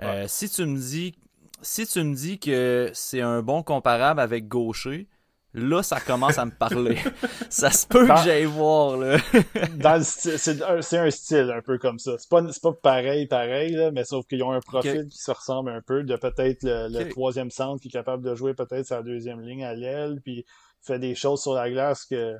Euh, 0.00 0.24
si 0.28 0.48
tu 0.48 0.64
me 0.64 0.78
dis 0.78 1.14
si 1.62 1.86
tu 1.86 2.02
me 2.02 2.14
dis 2.14 2.38
que 2.38 2.90
c'est 2.94 3.20
un 3.20 3.42
bon 3.42 3.62
comparable 3.62 4.20
avec 4.20 4.46
Gaucher, 4.46 5.08
Là, 5.54 5.82
ça 5.82 5.98
commence 5.98 6.36
à 6.38 6.44
me 6.44 6.50
parler. 6.50 6.98
ça 7.48 7.70
se 7.70 7.86
peut 7.86 8.06
que 8.06 8.16
j'aille 8.22 8.44
voir, 8.44 8.98
là. 8.98 9.16
c'est 10.02 10.62
un, 10.62 11.10
style 11.10 11.52
un 11.56 11.62
peu 11.62 11.78
comme 11.78 11.98
ça. 11.98 12.16
C'est 12.18 12.28
pas, 12.28 12.42
pas 12.42 12.72
pareil, 12.72 13.26
pareil, 13.26 13.72
là, 13.72 13.90
mais 13.90 14.04
sauf 14.04 14.26
qu'ils 14.26 14.42
ont 14.42 14.52
un 14.52 14.60
profil 14.60 15.08
qui 15.08 15.18
se 15.18 15.30
ressemble 15.30 15.70
un 15.70 15.80
peu 15.80 16.02
de 16.02 16.16
peut-être 16.16 16.60
le, 16.62 17.08
troisième 17.08 17.50
centre 17.50 17.80
qui 17.80 17.88
est 17.88 17.90
capable 17.90 18.22
de 18.22 18.34
jouer 18.34 18.52
peut-être 18.52 18.84
sa 18.84 19.02
deuxième 19.02 19.40
ligne 19.40 19.64
à 19.64 19.72
l'aile, 19.72 20.20
puis 20.22 20.44
fait 20.82 20.98
des 20.98 21.14
choses 21.14 21.42
sur 21.42 21.54
la 21.54 21.70
glace 21.70 22.04
que, 22.04 22.36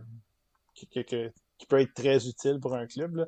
qui, 0.74 0.86
qui 0.86 1.66
peut 1.68 1.80
être 1.80 1.94
très 1.94 2.26
utile 2.26 2.58
pour 2.60 2.74
un 2.74 2.86
club, 2.86 3.16
là. 3.16 3.26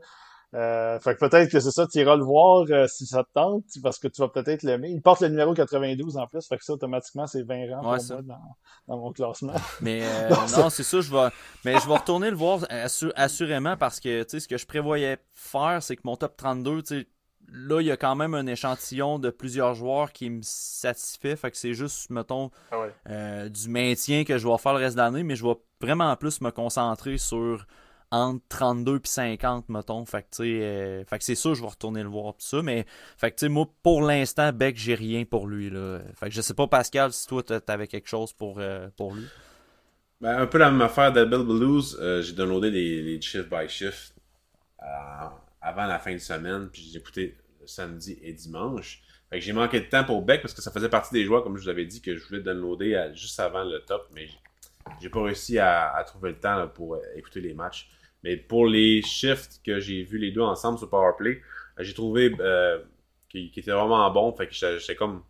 Euh, 0.52 0.98
fait 0.98 1.14
que 1.14 1.20
peut-être 1.20 1.48
que 1.48 1.61
c'est 1.61 1.70
ça, 1.70 1.86
tu 1.86 1.98
iras 1.98 2.16
le 2.16 2.24
voir 2.24 2.66
euh, 2.70 2.88
si 2.88 3.06
ça 3.06 3.22
te 3.22 3.28
tente, 3.32 3.64
parce 3.84 4.00
que 4.00 4.08
tu 4.08 4.20
vas 4.20 4.28
peut-être 4.28 4.64
l'aimer. 4.64 4.90
Il 4.90 5.00
porte 5.00 5.20
le 5.20 5.28
numéro 5.28 5.54
92 5.54 6.16
en 6.16 6.26
plus, 6.26 6.46
fait 6.46 6.58
que 6.58 6.64
ça, 6.64 6.72
automatiquement, 6.72 7.28
c'est 7.28 7.42
20 7.42 7.70
rangs 7.70 7.82
pour 7.82 7.82
moi 7.82 8.22
dans, 8.22 8.56
dans, 8.88 8.98
mon 8.98 9.12
classement. 9.12 9.54
Mais 9.80 10.02
euh, 10.02 10.28
non, 10.58 10.68
c'est 10.68 10.82
ça, 10.82 11.00
je 11.00 11.11
vais. 11.12 11.28
Mais 11.64 11.78
je 11.78 11.86
vais 11.86 11.96
retourner 11.96 12.30
le 12.30 12.36
voir 12.36 12.66
assurément 13.14 13.76
parce 13.76 14.00
que 14.00 14.24
tu 14.24 14.30
sais, 14.30 14.40
ce 14.40 14.48
que 14.48 14.58
je 14.58 14.66
prévoyais 14.66 15.18
faire, 15.32 15.80
c'est 15.82 15.94
que 15.94 16.02
mon 16.04 16.16
top 16.16 16.36
32, 16.36 16.82
tu 16.82 17.00
sais, 17.00 17.08
là, 17.53 17.80
il 17.80 17.86
y 17.86 17.90
a 17.90 17.96
quand 17.96 18.16
même 18.16 18.34
un 18.34 18.46
échantillon 18.46 19.18
de 19.18 19.30
plusieurs 19.30 19.74
joueurs 19.74 20.12
qui 20.12 20.30
me 20.30 20.40
satisfait. 20.42 21.36
Fait 21.36 21.51
que 21.51 21.57
c'est 21.57 21.74
juste, 21.74 22.11
mettons, 22.11 22.51
ah 22.72 23.48
du 23.48 23.68
maintien 23.68 24.24
que 24.24 24.38
je 24.38 24.48
vais 24.48 24.59
faire 24.59 24.72
le 24.72 24.78
reste 24.78 24.96
de 24.96 25.03
l'année, 25.03 25.22
mais 25.22 25.36
je 25.36 25.44
vais 25.44 25.57
vraiment 25.80 26.14
plus 26.16 26.40
me 26.40 26.51
concentrer 26.51 27.18
sur 27.18 27.66
entre 28.12 28.44
32 28.48 28.96
et 28.96 29.01
50, 29.05 29.68
mettons. 29.68 30.05
Fait 30.05 30.22
que, 30.22 30.42
euh, 30.42 31.05
fait 31.05 31.18
que 31.18 31.24
c'est 31.24 31.34
sûr, 31.34 31.55
je 31.55 31.62
vais 31.62 31.68
retourner 31.68 32.03
le 32.03 32.09
voir 32.09 32.34
pis 32.34 32.44
ça. 32.44 32.62
Mais, 32.62 32.84
fait 33.16 33.30
que, 33.30 33.36
tu 33.36 33.46
sais, 33.46 33.48
moi, 33.48 33.66
pour 33.82 34.03
l'instant, 34.03 34.53
Beck, 34.53 34.76
j'ai 34.76 34.94
rien 34.94 35.24
pour 35.24 35.46
lui, 35.46 35.70
là. 35.70 36.01
Fait 36.16 36.28
que 36.28 36.34
je 36.34 36.40
sais 36.40 36.55
pas, 36.55 36.66
Pascal, 36.66 37.12
si 37.12 37.26
toi, 37.26 37.42
t'avais 37.42 37.86
quelque 37.86 38.09
chose 38.09 38.32
pour, 38.32 38.57
euh, 38.59 38.88
pour 38.96 39.14
lui. 39.14 39.26
Ben, 40.20 40.38
un 40.38 40.46
peu 40.46 40.59
la 40.59 40.70
même 40.70 40.82
affaire 40.82 41.12
d'Abel 41.12 41.44
Blues. 41.44 41.96
Euh, 42.01 42.20
j'ai 42.20 42.32
downloadé 42.32 42.70
les, 42.70 43.03
les 43.03 43.20
shift 43.20 43.48
by 43.48 43.68
shift 43.68 44.14
avant 45.61 45.86
la 45.86 45.98
fin 45.98 46.12
de 46.12 46.18
semaine, 46.18 46.68
puis 46.72 46.88
j'ai 46.92 46.98
écouté 46.98 47.36
samedi 47.66 48.18
et 48.22 48.32
dimanche. 48.32 49.02
Fait 49.28 49.38
que 49.38 49.44
j'ai 49.44 49.52
manqué 49.52 49.80
de 49.80 49.86
temps 49.86 50.04
pour 50.04 50.22
Beck 50.22 50.42
parce 50.42 50.54
que 50.54 50.62
ça 50.62 50.70
faisais 50.70 50.88
partie 50.88 51.12
des 51.12 51.24
joueurs, 51.24 51.42
comme 51.42 51.56
je 51.56 51.62
vous 51.62 51.68
avais 51.68 51.86
dit, 51.86 52.02
que 52.02 52.16
je 52.16 52.26
voulais 52.26 52.40
downloader 52.40 53.11
juste 53.14 53.38
avant 53.38 53.64
le 53.64 53.80
top, 53.80 54.08
mais 54.14 54.28
j'ai 55.00 55.08
pas 55.08 55.22
réussi 55.22 55.58
à, 55.58 56.02
trouver 56.06 56.30
le 56.30 56.38
temps 56.38 56.66
pour 56.68 56.98
écouter 57.14 57.40
les 57.40 57.54
matchs. 57.54 57.90
Mais 58.22 58.36
pour 58.36 58.66
les 58.66 59.02
shifts 59.02 59.61
que 59.64 59.80
j'ai 59.80 60.02
vus 60.02 60.18
les 60.18 60.30
deux 60.30 60.42
ensemble 60.42 60.78
sur 60.78 60.90
Powerplay, 60.90 61.40
euh, 61.78 61.82
j'ai 61.82 61.94
trouvé 61.94 62.34
euh, 62.40 62.78
qu'ils 63.28 63.50
étaient 63.56 63.70
vraiment 63.70 64.11
bons. 64.11 64.32
Fait 64.32 64.46
que 64.46 64.94
comme. 64.94 65.22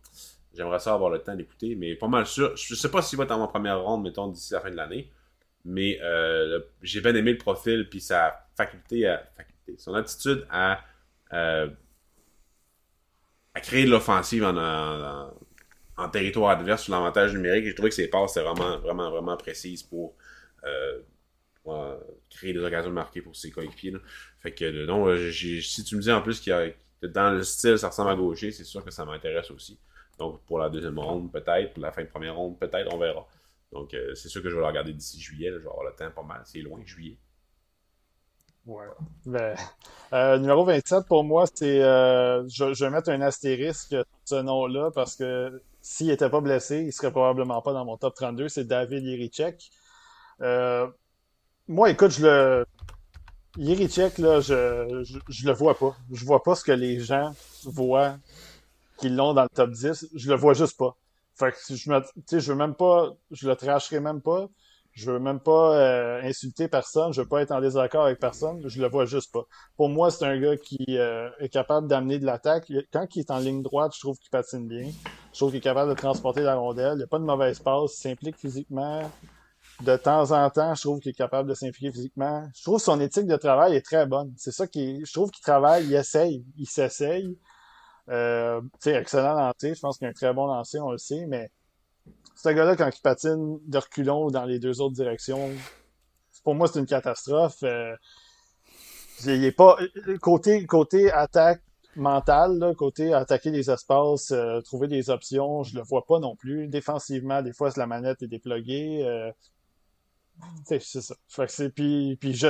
J'aimerais 0.53 0.79
ça 0.79 0.93
avoir 0.93 1.09
le 1.09 1.19
temps 1.19 1.33
d'écouter, 1.33 1.75
mais 1.75 1.95
pas 1.95 2.09
mal 2.09 2.25
sûr. 2.25 2.57
Je 2.57 2.75
sais 2.75 2.91
pas 2.91 3.01
s'il 3.01 3.17
va 3.17 3.23
être 3.23 3.37
ma 3.37 3.47
première 3.47 3.81
ronde, 3.81 4.03
mettons, 4.03 4.27
d'ici 4.27 4.51
la 4.51 4.59
fin 4.59 4.69
de 4.69 4.75
l'année. 4.75 5.09
Mais 5.63 5.97
euh, 6.01 6.59
j'ai 6.81 6.99
bien 6.99 7.15
aimé 7.15 7.31
le 7.31 7.37
profil, 7.37 7.87
puis 7.89 8.01
sa 8.01 8.47
faculté 8.57 9.07
à. 9.07 9.23
Faculté, 9.37 9.50
son 9.77 9.93
attitude 9.93 10.45
à. 10.49 10.81
à 11.29 11.67
créer 13.61 13.85
de 13.85 13.91
l'offensive 13.91 14.43
en, 14.43 15.31
en, 15.97 16.09
territoire 16.09 16.51
adverse 16.51 16.83
sur 16.83 16.93
l'avantage 16.93 17.33
numérique. 17.33 17.65
J'ai 17.65 17.75
trouvé 17.75 17.89
que 17.89 17.95
ses 17.95 18.07
passes 18.09 18.31
étaient 18.31 18.45
vraiment, 18.45 18.79
vraiment, 18.79 19.11
vraiment 19.11 19.37
précises 19.37 19.83
pour 19.83 20.15
créer 22.29 22.53
des 22.53 22.63
occasions 22.63 22.91
marquées 22.91 23.21
pour 23.21 23.35
ses 23.35 23.51
coéquipiers. 23.51 23.93
Fait 24.39 24.53
que 24.53 24.85
non, 24.85 25.07
euh, 25.07 25.31
si 25.31 25.83
tu 25.83 25.95
me 25.95 26.01
dis 26.01 26.11
en 26.11 26.21
plus 26.21 26.39
qu'il 26.39 26.75
dans 27.03 27.31
le 27.31 27.43
style, 27.43 27.77
ça 27.77 27.89
ressemble 27.89 28.11
à 28.11 28.15
gaucher, 28.15 28.51
c'est 28.51 28.63
sûr 28.63 28.83
que 28.83 28.91
ça 28.91 29.05
m'intéresse 29.05 29.49
aussi. 29.51 29.79
Donc 30.17 30.43
pour 30.45 30.59
la 30.59 30.69
deuxième 30.69 30.99
ronde, 30.99 31.31
peut-être, 31.31 31.73
pour 31.73 31.81
la 31.81 31.91
fin 31.91 32.03
de 32.03 32.07
première 32.07 32.35
ronde, 32.35 32.59
peut-être, 32.59 32.93
on 32.93 32.97
verra. 32.97 33.27
Donc 33.71 33.93
euh, 33.93 34.13
c'est 34.15 34.29
sûr 34.29 34.41
que 34.43 34.49
je 34.49 34.55
vais 34.55 34.61
le 34.61 34.67
regarder 34.67 34.93
d'ici 34.93 35.19
juillet, 35.19 35.49
je 35.51 35.57
vais 35.57 35.67
avoir 35.67 35.83
le 35.83 35.95
temps 35.95 36.11
pas 36.11 36.23
mal, 36.23 36.41
c'est 36.45 36.59
loin, 36.59 36.79
juillet. 36.85 37.17
Ouais. 38.65 38.85
Ben, 39.25 39.55
euh, 40.13 40.37
numéro 40.37 40.63
27 40.63 41.07
pour 41.07 41.23
moi, 41.23 41.45
c'est 41.53 41.79
je, 41.79 42.73
je, 42.73 42.85
vais 42.85 42.91
mettre 42.91 43.09
un 43.09 43.21
astérisque 43.21 43.95
ce 44.25 44.35
nom-là 44.35 44.91
parce 44.93 45.15
que 45.15 45.61
s'il 45.81 46.07
n'était 46.07 46.29
pas 46.29 46.41
blessé, 46.41 46.83
il 46.85 46.93
serait 46.93 47.11
probablement 47.11 47.61
pas 47.61 47.73
dans 47.73 47.85
mon 47.85 47.97
top 47.97 48.13
32. 48.15 48.49
C'est 48.49 48.65
David 48.65 49.03
Yerichek. 49.03 49.71
Euh, 50.41 50.87
moi, 51.67 51.89
écoute, 51.89 52.11
je 52.11 52.25
le. 52.25 52.65
Yerichek, 53.57 54.17
là, 54.19 54.39
je, 54.39 55.03
je, 55.03 55.19
je, 55.27 55.45
le 55.45 55.53
vois 55.53 55.77
pas. 55.77 55.95
Je 56.11 56.23
vois 56.23 56.41
pas 56.41 56.55
ce 56.55 56.63
que 56.63 56.71
les 56.71 56.99
gens 56.99 57.33
voient 57.65 58.17
qu'ils 58.97 59.15
l'ont 59.15 59.33
dans 59.33 59.43
le 59.43 59.49
top 59.49 59.71
10. 59.71 60.07
Je 60.15 60.29
le 60.29 60.35
vois 60.35 60.53
juste 60.53 60.77
pas. 60.77 60.95
Fait 61.35 61.51
que 61.51 61.75
je 61.75 61.89
me, 61.89 62.01
je 62.31 62.51
veux 62.51 62.57
même 62.57 62.75
pas, 62.75 63.13
je 63.31 63.47
le 63.47 63.55
tracherai 63.55 63.99
même 63.99 64.21
pas. 64.21 64.47
Je 64.93 65.09
veux 65.09 65.19
même 65.19 65.39
pas 65.39 65.75
euh, 65.77 66.21
insulter 66.23 66.67
personne. 66.67 67.13
Je 67.13 67.21
veux 67.21 67.27
pas 67.27 67.41
être 67.41 67.51
en 67.51 67.61
désaccord 67.61 68.05
avec 68.05 68.19
personne. 68.19 68.61
Je 68.67 68.81
le 68.81 68.89
vois 68.89 69.05
juste 69.05 69.31
pas. 69.31 69.45
Pour 69.77 69.89
moi, 69.89 70.11
c'est 70.11 70.25
un 70.25 70.39
gars 70.39 70.57
qui 70.57 70.83
euh, 70.89 71.29
est 71.39 71.49
capable 71.49 71.87
d'amener 71.87 72.19
de 72.19 72.25
l'attaque. 72.25 72.71
Quand 72.91 73.07
il 73.15 73.19
est 73.19 73.31
en 73.31 73.39
ligne 73.39 73.63
droite, 73.63 73.93
je 73.95 74.01
trouve 74.01 74.17
qu'il 74.17 74.29
patine 74.29 74.67
bien. 74.67 74.89
Je 75.33 75.39
trouve 75.39 75.51
qu'il 75.51 75.59
est 75.59 75.61
capable 75.61 75.91
de 75.91 75.95
transporter 75.95 76.41
la 76.41 76.55
rondelle. 76.55 76.93
Il 76.93 76.97
n'y 76.97 77.03
a 77.03 77.07
pas 77.07 77.19
de 77.19 77.23
mauvaise 77.23 77.59
passe. 77.59 77.97
Il 77.97 78.01
s'implique 78.01 78.37
physiquement 78.37 79.09
de 79.83 79.95
temps 79.97 80.31
en 80.31 80.49
temps, 80.49 80.75
je 80.75 80.81
trouve 80.81 80.99
qu'il 80.99 81.11
est 81.11 81.15
capable 81.15 81.49
de 81.49 81.53
s'impliquer 81.53 81.91
physiquement. 81.91 82.47
Je 82.55 82.61
trouve 82.61 82.77
que 82.77 82.83
son 82.83 82.99
éthique 82.99 83.27
de 83.27 83.35
travail 83.35 83.75
est 83.75 83.81
très 83.81 84.05
bonne. 84.05 84.33
C'est 84.37 84.51
ça 84.51 84.67
qui, 84.67 85.03
je 85.05 85.11
trouve 85.11 85.31
qu'il 85.31 85.41
travaille, 85.41 85.85
il 85.85 85.93
essaye, 85.93 86.45
il 86.57 86.67
s'essaye. 86.67 87.37
Euh, 88.09 88.61
excellent 88.85 89.35
lancé. 89.35 89.73
Je 89.73 89.79
pense 89.79 89.97
qu'il 89.97 90.07
a 90.07 90.09
un 90.09 90.13
très 90.13 90.33
bon 90.33 90.47
lancer, 90.47 90.79
on 90.79 90.91
le 90.91 90.97
sait, 90.97 91.25
mais 91.27 91.51
ce 92.35 92.49
gars-là, 92.49 92.75
quand 92.75 92.89
il 92.89 93.01
patine 93.01 93.59
de 93.65 93.77
reculons 93.77 94.27
dans 94.29 94.45
les 94.45 94.59
deux 94.59 94.81
autres 94.81 94.95
directions, 94.95 95.49
pour 96.43 96.55
moi, 96.55 96.67
c'est 96.67 96.79
une 96.79 96.85
catastrophe. 96.85 97.63
Euh, 97.63 97.95
il 99.25 99.43
est 99.43 99.51
pas 99.51 99.77
côté 100.21 100.65
côté 100.65 101.11
attaque 101.11 101.61
mentale, 101.95 102.73
côté 102.77 103.13
attaquer 103.13 103.51
les 103.51 103.69
espaces, 103.69 104.31
euh, 104.31 104.61
trouver 104.61 104.87
des 104.87 105.09
options, 105.09 105.63
je 105.63 105.75
le 105.75 105.83
vois 105.83 106.05
pas 106.05 106.19
non 106.19 106.35
plus. 106.35 106.67
Défensivement, 106.67 107.41
des 107.41 107.53
fois, 107.53 107.69
la 107.77 107.85
manette 107.85 108.23
est 108.23 108.27
dépluguée. 108.27 109.03
Euh, 109.03 109.31
c'est 110.65 110.79
ça. 110.79 111.15
puis, 111.75 112.17
puis 112.19 112.33
je, 112.33 112.47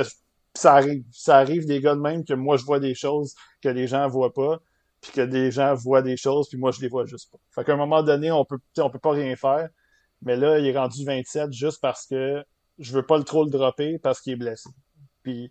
ça 0.54 0.74
arrive, 0.74 1.04
ça 1.12 1.36
arrive 1.36 1.66
des 1.66 1.80
gars 1.80 1.94
de 1.94 2.00
même 2.00 2.24
que 2.24 2.34
moi 2.34 2.56
je 2.56 2.64
vois 2.64 2.80
des 2.80 2.94
choses 2.94 3.34
que 3.62 3.68
les 3.68 3.86
gens 3.86 4.08
voient 4.08 4.32
pas, 4.32 4.60
puis 5.02 5.12
que 5.12 5.20
des 5.20 5.50
gens 5.50 5.74
voient 5.74 6.00
des 6.00 6.16
choses, 6.16 6.48
puis 6.48 6.56
moi 6.56 6.70
je 6.70 6.80
les 6.80 6.88
vois 6.88 7.04
juste 7.04 7.30
pas. 7.30 7.38
Fait 7.50 7.64
qu'à 7.64 7.74
un 7.74 7.76
moment 7.76 8.02
donné, 8.02 8.30
on 8.30 8.44
peut, 8.44 8.58
on 8.78 8.88
peut 8.88 9.00
pas 9.00 9.10
rien 9.10 9.36
faire. 9.36 9.68
Mais 10.22 10.36
là, 10.36 10.58
il 10.60 10.66
est 10.66 10.78
rendu 10.78 11.04
27 11.04 11.52
juste 11.52 11.80
parce 11.82 12.06
que 12.06 12.42
je 12.78 12.92
veux 12.92 13.04
pas 13.04 13.18
le 13.18 13.24
trop 13.24 13.44
le 13.44 13.50
dropper 13.50 13.98
parce 13.98 14.20
qu'il 14.20 14.34
est 14.34 14.36
blessé. 14.36 14.70
Puis 15.22 15.50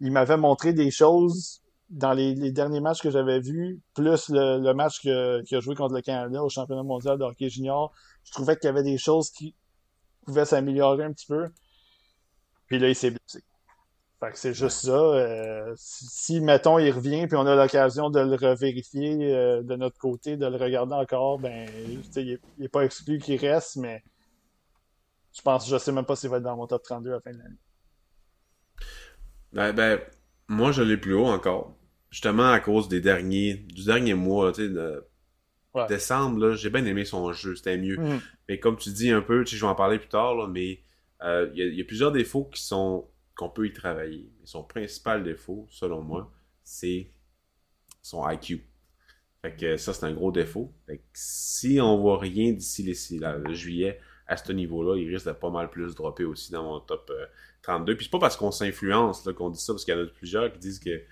il 0.00 0.12
m'avait 0.12 0.36
montré 0.36 0.72
des 0.72 0.90
choses 0.92 1.62
dans 1.90 2.12
les, 2.12 2.52
derniers 2.52 2.80
matchs 2.80 3.02
que 3.02 3.10
j'avais 3.10 3.40
vus, 3.40 3.80
plus 3.94 4.30
le, 4.30 4.72
match 4.72 5.00
qu'il 5.00 5.10
a 5.12 5.60
joué 5.60 5.74
contre 5.74 5.94
le 5.94 6.00
Canada 6.00 6.42
au 6.42 6.48
championnat 6.48 6.82
mondial 6.82 7.18
de 7.18 7.24
hockey 7.24 7.50
junior, 7.50 7.92
je 8.24 8.32
trouvais 8.32 8.56
qu'il 8.56 8.66
y 8.66 8.68
avait 8.68 8.82
des 8.82 8.96
choses 8.96 9.30
qui 9.30 9.54
pouvaient 10.24 10.46
s'améliorer 10.46 11.04
un 11.04 11.12
petit 11.12 11.26
peu. 11.26 11.48
Puis 12.66 12.78
là, 12.78 12.88
il 12.88 12.94
s'est 12.94 13.10
blessé. 13.10 13.44
Fait 14.22 14.30
que 14.30 14.38
c'est 14.38 14.54
juste 14.54 14.86
ça. 14.86 14.92
Euh, 14.92 15.72
si, 15.76 16.40
mettons, 16.40 16.78
il 16.78 16.92
revient, 16.92 17.26
puis 17.26 17.36
on 17.36 17.44
a 17.44 17.56
l'occasion 17.56 18.08
de 18.08 18.20
le 18.20 18.36
revérifier 18.36 19.34
euh, 19.34 19.62
de 19.64 19.74
notre 19.74 19.98
côté, 19.98 20.36
de 20.36 20.46
le 20.46 20.56
regarder 20.56 20.94
encore, 20.94 21.40
ben, 21.40 21.68
il 22.14 22.38
n'est 22.56 22.68
pas 22.68 22.84
exclu 22.84 23.18
qu'il 23.18 23.40
reste, 23.40 23.78
mais 23.78 24.04
je 25.36 25.42
pense, 25.42 25.68
je 25.68 25.76
sais 25.76 25.90
même 25.90 26.04
pas 26.04 26.14
s'il 26.14 26.30
va 26.30 26.36
être 26.36 26.44
dans 26.44 26.56
mon 26.56 26.68
top 26.68 26.84
32 26.84 27.10
à 27.10 27.14
la 27.14 27.20
fin 27.20 27.32
de 27.32 27.38
l'année. 27.38 27.56
Ben, 29.52 29.72
ben, 29.72 29.98
moi, 30.46 30.70
je 30.70 30.82
l'ai 30.82 30.98
plus 30.98 31.14
haut 31.14 31.26
encore. 31.26 31.74
Justement, 32.10 32.52
à 32.52 32.60
cause 32.60 32.86
des 32.88 33.00
derniers, 33.00 33.54
du 33.54 33.86
dernier 33.86 34.14
mois, 34.14 34.52
tu 34.52 34.62
sais, 34.62 34.68
de 34.68 35.04
décembre, 35.88 36.52
j'ai 36.54 36.70
bien 36.70 36.84
aimé 36.86 37.04
son 37.04 37.32
jeu, 37.32 37.56
c'était 37.56 37.76
mieux. 37.76 37.96
Mm. 37.96 38.20
Mais 38.48 38.60
comme 38.60 38.76
tu 38.76 38.90
dis 38.90 39.10
un 39.10 39.22
peu, 39.22 39.44
je 39.44 39.56
vais 39.56 39.66
en 39.66 39.74
parler 39.74 39.98
plus 39.98 40.10
tard, 40.10 40.46
mais 40.46 40.78
euh, 41.24 41.50
il 41.56 41.74
y, 41.74 41.80
a 41.80 41.84
plusieurs 41.84 42.12
défauts 42.12 42.44
qui 42.44 42.62
sont 42.62 43.08
qu'on 43.42 43.50
peut 43.50 43.66
y 43.66 43.72
travailler. 43.72 44.30
son 44.44 44.62
principal 44.62 45.24
défaut, 45.24 45.66
selon 45.68 46.00
moi, 46.00 46.30
c'est 46.62 47.10
son 48.00 48.28
IQ. 48.28 48.64
Fait 49.42 49.56
que 49.56 49.76
ça, 49.76 49.92
c'est 49.92 50.06
un 50.06 50.12
gros 50.12 50.30
défaut. 50.30 50.72
Fait 50.86 50.98
que 50.98 51.02
si 51.12 51.80
on 51.80 51.98
voit 51.98 52.18
rien 52.20 52.52
d'ici 52.52 52.84
le 52.84 53.52
juillet, 53.52 53.98
à 54.28 54.36
ce 54.36 54.52
niveau-là, 54.52 54.96
il 54.96 55.12
risque 55.12 55.26
de 55.26 55.32
pas 55.32 55.50
mal 55.50 55.70
plus 55.70 55.94
dropper 55.96 56.24
aussi 56.24 56.52
dans 56.52 56.62
mon 56.62 56.80
top 56.80 57.10
32. 57.62 57.92
Euh, 57.92 57.96
Puis 57.96 58.04
c'est 58.04 58.10
pas 58.10 58.20
parce 58.20 58.36
qu'on 58.36 58.52
s'influence 58.52 59.28
qu'on 59.36 59.50
dit 59.50 59.60
ça, 59.60 59.72
parce 59.72 59.84
qu'il 59.84 59.94
y 59.94 59.96
en 59.96 60.04
a 60.04 60.06
plusieurs 60.06 60.52
qui 60.52 60.58
disent 60.58 60.78
que. 60.78 61.02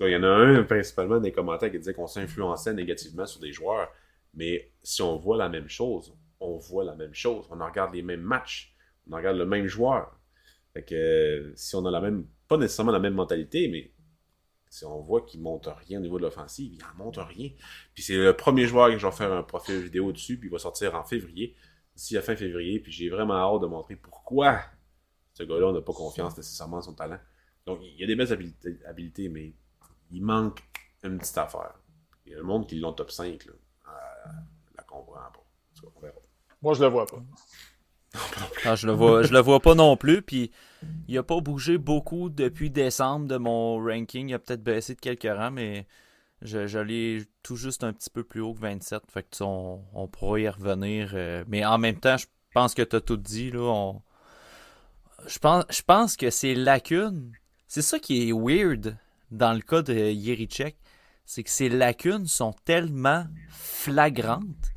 Il 0.00 0.08
y 0.10 0.16
en 0.16 0.22
a 0.22 0.28
un 0.28 0.62
principalement 0.62 1.20
des 1.20 1.32
commentaires 1.32 1.70
qui 1.70 1.78
disait 1.78 1.92
qu'on 1.92 2.06
s'influençait 2.06 2.72
négativement 2.72 3.26
sur 3.26 3.40
des 3.40 3.52
joueurs. 3.52 3.92
Mais 4.34 4.72
si 4.82 5.02
on 5.02 5.16
voit 5.16 5.36
la 5.36 5.48
même 5.48 5.68
chose, 5.68 6.14
on 6.40 6.56
voit 6.56 6.84
la 6.84 6.94
même 6.94 7.12
chose. 7.12 7.46
On 7.50 7.62
regarde 7.62 7.92
les 7.92 8.02
mêmes 8.02 8.22
matchs. 8.22 8.74
On 9.10 9.16
regarde 9.16 9.36
le 9.36 9.44
même 9.44 9.66
joueur. 9.66 10.16
Fait 10.72 10.84
que 10.84 11.52
si 11.56 11.76
on 11.76 11.84
a 11.86 11.90
la 11.90 12.00
même. 12.00 12.26
Pas 12.48 12.56
nécessairement 12.56 12.92
la 12.92 12.98
même 12.98 13.14
mentalité, 13.14 13.68
mais 13.68 13.92
si 14.68 14.84
on 14.84 15.00
voit 15.00 15.22
qu'il 15.22 15.40
monte 15.40 15.68
rien 15.86 15.98
au 15.98 16.02
niveau 16.02 16.18
de 16.18 16.24
l'offensive, 16.24 16.72
il 16.74 16.82
en 16.84 17.04
monte 17.04 17.16
rien. 17.16 17.50
Puis 17.94 18.02
c'est 18.02 18.16
le 18.16 18.36
premier 18.36 18.66
joueur 18.66 18.90
que 18.90 18.98
je 18.98 19.06
vais 19.06 19.12
faire 19.12 19.32
un 19.32 19.42
profil 19.42 19.80
vidéo 19.80 20.12
dessus, 20.12 20.38
puis 20.38 20.48
il 20.48 20.52
va 20.52 20.58
sortir 20.58 20.94
en 20.94 21.04
février 21.04 21.54
d'ici 21.94 22.14
la 22.14 22.22
fin 22.22 22.36
février, 22.36 22.80
puis 22.80 22.92
j'ai 22.92 23.08
vraiment 23.08 23.34
hâte 23.34 23.62
de 23.62 23.66
montrer 23.66 23.96
pourquoi 23.96 24.62
ce 25.34 25.42
gars-là, 25.44 25.72
n'a 25.72 25.80
pas 25.80 25.92
confiance 25.92 26.36
nécessairement 26.36 26.78
en 26.78 26.82
son 26.82 26.94
talent. 26.94 27.18
Donc, 27.66 27.80
il 27.82 27.98
y 27.98 28.04
a 28.04 28.06
des 28.06 28.16
belles 28.16 28.32
habiletés, 28.86 29.28
mais 29.28 29.54
il 30.10 30.22
manque 30.22 30.62
une 31.02 31.18
petite 31.18 31.38
affaire. 31.38 31.74
Il 32.26 32.32
y 32.32 32.34
a 32.34 32.38
le 32.38 32.44
monde 32.44 32.66
qui 32.66 32.78
l'ont 32.78 32.92
top 32.92 33.10
5, 33.10 33.44
là. 33.46 33.52
Euh, 33.88 34.30
la 34.76 34.82
comprend 34.84 35.14
pas. 35.14 35.44
Moi, 36.60 36.74
je 36.74 36.82
le 36.82 36.88
vois 36.88 37.06
pas. 37.06 37.22
Ah, 38.64 38.74
je 38.74 38.86
le 38.86 38.92
vois, 38.92 39.22
je 39.22 39.32
le 39.32 39.40
vois 39.40 39.60
pas 39.60 39.74
non 39.74 39.96
plus. 39.96 40.22
Puis 40.22 40.50
il 41.08 41.18
a 41.18 41.22
pas 41.22 41.40
bougé 41.40 41.78
beaucoup 41.78 42.28
depuis 42.28 42.70
décembre 42.70 43.26
de 43.26 43.36
mon 43.36 43.76
ranking. 43.78 44.28
Il 44.28 44.34
a 44.34 44.38
peut-être 44.38 44.62
baissé 44.62 44.94
de 44.94 45.00
quelques 45.00 45.22
rangs, 45.24 45.50
mais 45.50 45.86
je, 46.42 46.78
l'ai 46.78 47.22
tout 47.42 47.56
juste 47.56 47.84
un 47.84 47.92
petit 47.92 48.10
peu 48.10 48.24
plus 48.24 48.40
haut 48.40 48.54
que 48.54 48.60
27. 48.60 49.02
Fait 49.08 49.22
que 49.22 49.42
on, 49.42 49.82
on 49.94 50.06
pourra 50.08 50.40
y 50.40 50.48
revenir. 50.48 51.12
Euh, 51.14 51.44
mais 51.48 51.64
en 51.64 51.78
même 51.78 51.98
temps, 51.98 52.16
je 52.16 52.26
pense 52.54 52.74
que 52.74 52.82
tu 52.82 52.96
as 52.96 53.00
tout 53.00 53.16
dit. 53.16 53.50
Là, 53.50 53.92
je, 55.26 55.38
pense, 55.38 55.64
je 55.70 55.82
pense 55.82 56.16
que 56.16 56.30
ces 56.30 56.54
lacunes, 56.54 57.32
c'est 57.68 57.82
ça 57.82 57.98
qui 57.98 58.28
est 58.28 58.32
weird 58.32 58.96
dans 59.30 59.52
le 59.52 59.60
cas 59.60 59.82
de 59.82 59.94
Yerichek. 59.94 60.76
C'est 61.24 61.44
que 61.44 61.50
ces 61.50 61.68
lacunes 61.68 62.26
sont 62.26 62.52
tellement 62.64 63.24
flagrantes 63.48 64.72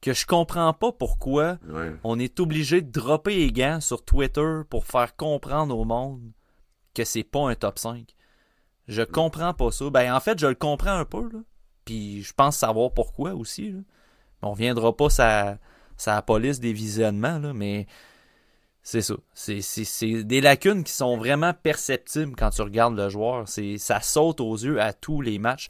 que 0.00 0.12
je 0.12 0.26
comprends 0.26 0.72
pas 0.72 0.92
pourquoi 0.92 1.58
on 2.04 2.18
est 2.18 2.40
obligé 2.40 2.82
de 2.82 2.90
dropper 2.90 3.34
les 3.34 3.52
gants 3.52 3.80
sur 3.80 4.04
Twitter 4.04 4.60
pour 4.70 4.86
faire 4.86 5.16
comprendre 5.16 5.76
au 5.76 5.84
monde 5.84 6.32
que 6.94 7.04
c'est 7.04 7.24
pas 7.24 7.48
un 7.48 7.54
top 7.54 7.78
5. 7.78 8.14
Je 8.86 9.02
comprends 9.02 9.54
pas 9.54 9.70
ça. 9.70 9.90
Ben, 9.90 10.14
en 10.14 10.20
fait, 10.20 10.38
je 10.38 10.46
le 10.46 10.54
comprends 10.54 10.96
un 10.96 11.04
peu, 11.04 11.28
là. 11.30 11.40
Puis 11.84 12.22
je 12.22 12.32
pense 12.32 12.56
savoir 12.56 12.92
pourquoi 12.92 13.34
aussi, 13.34 13.70
là. 13.70 13.80
On 14.40 14.52
reviendra 14.52 14.96
pas 14.96 15.10
sa, 15.10 15.58
sa 15.96 16.22
police 16.22 16.60
des 16.60 16.72
visionnements, 16.72 17.38
là, 17.38 17.52
mais 17.52 17.86
c'est 18.82 19.02
ça. 19.02 19.14
C'est 19.34 20.22
des 20.22 20.40
lacunes 20.40 20.84
qui 20.84 20.92
sont 20.92 21.16
vraiment 21.16 21.52
perceptibles 21.52 22.36
quand 22.36 22.50
tu 22.50 22.62
regardes 22.62 22.96
le 22.96 23.08
joueur. 23.08 23.46
Ça 23.48 24.00
saute 24.00 24.40
aux 24.40 24.56
yeux 24.56 24.80
à 24.80 24.92
tous 24.92 25.20
les 25.20 25.38
matchs. 25.38 25.68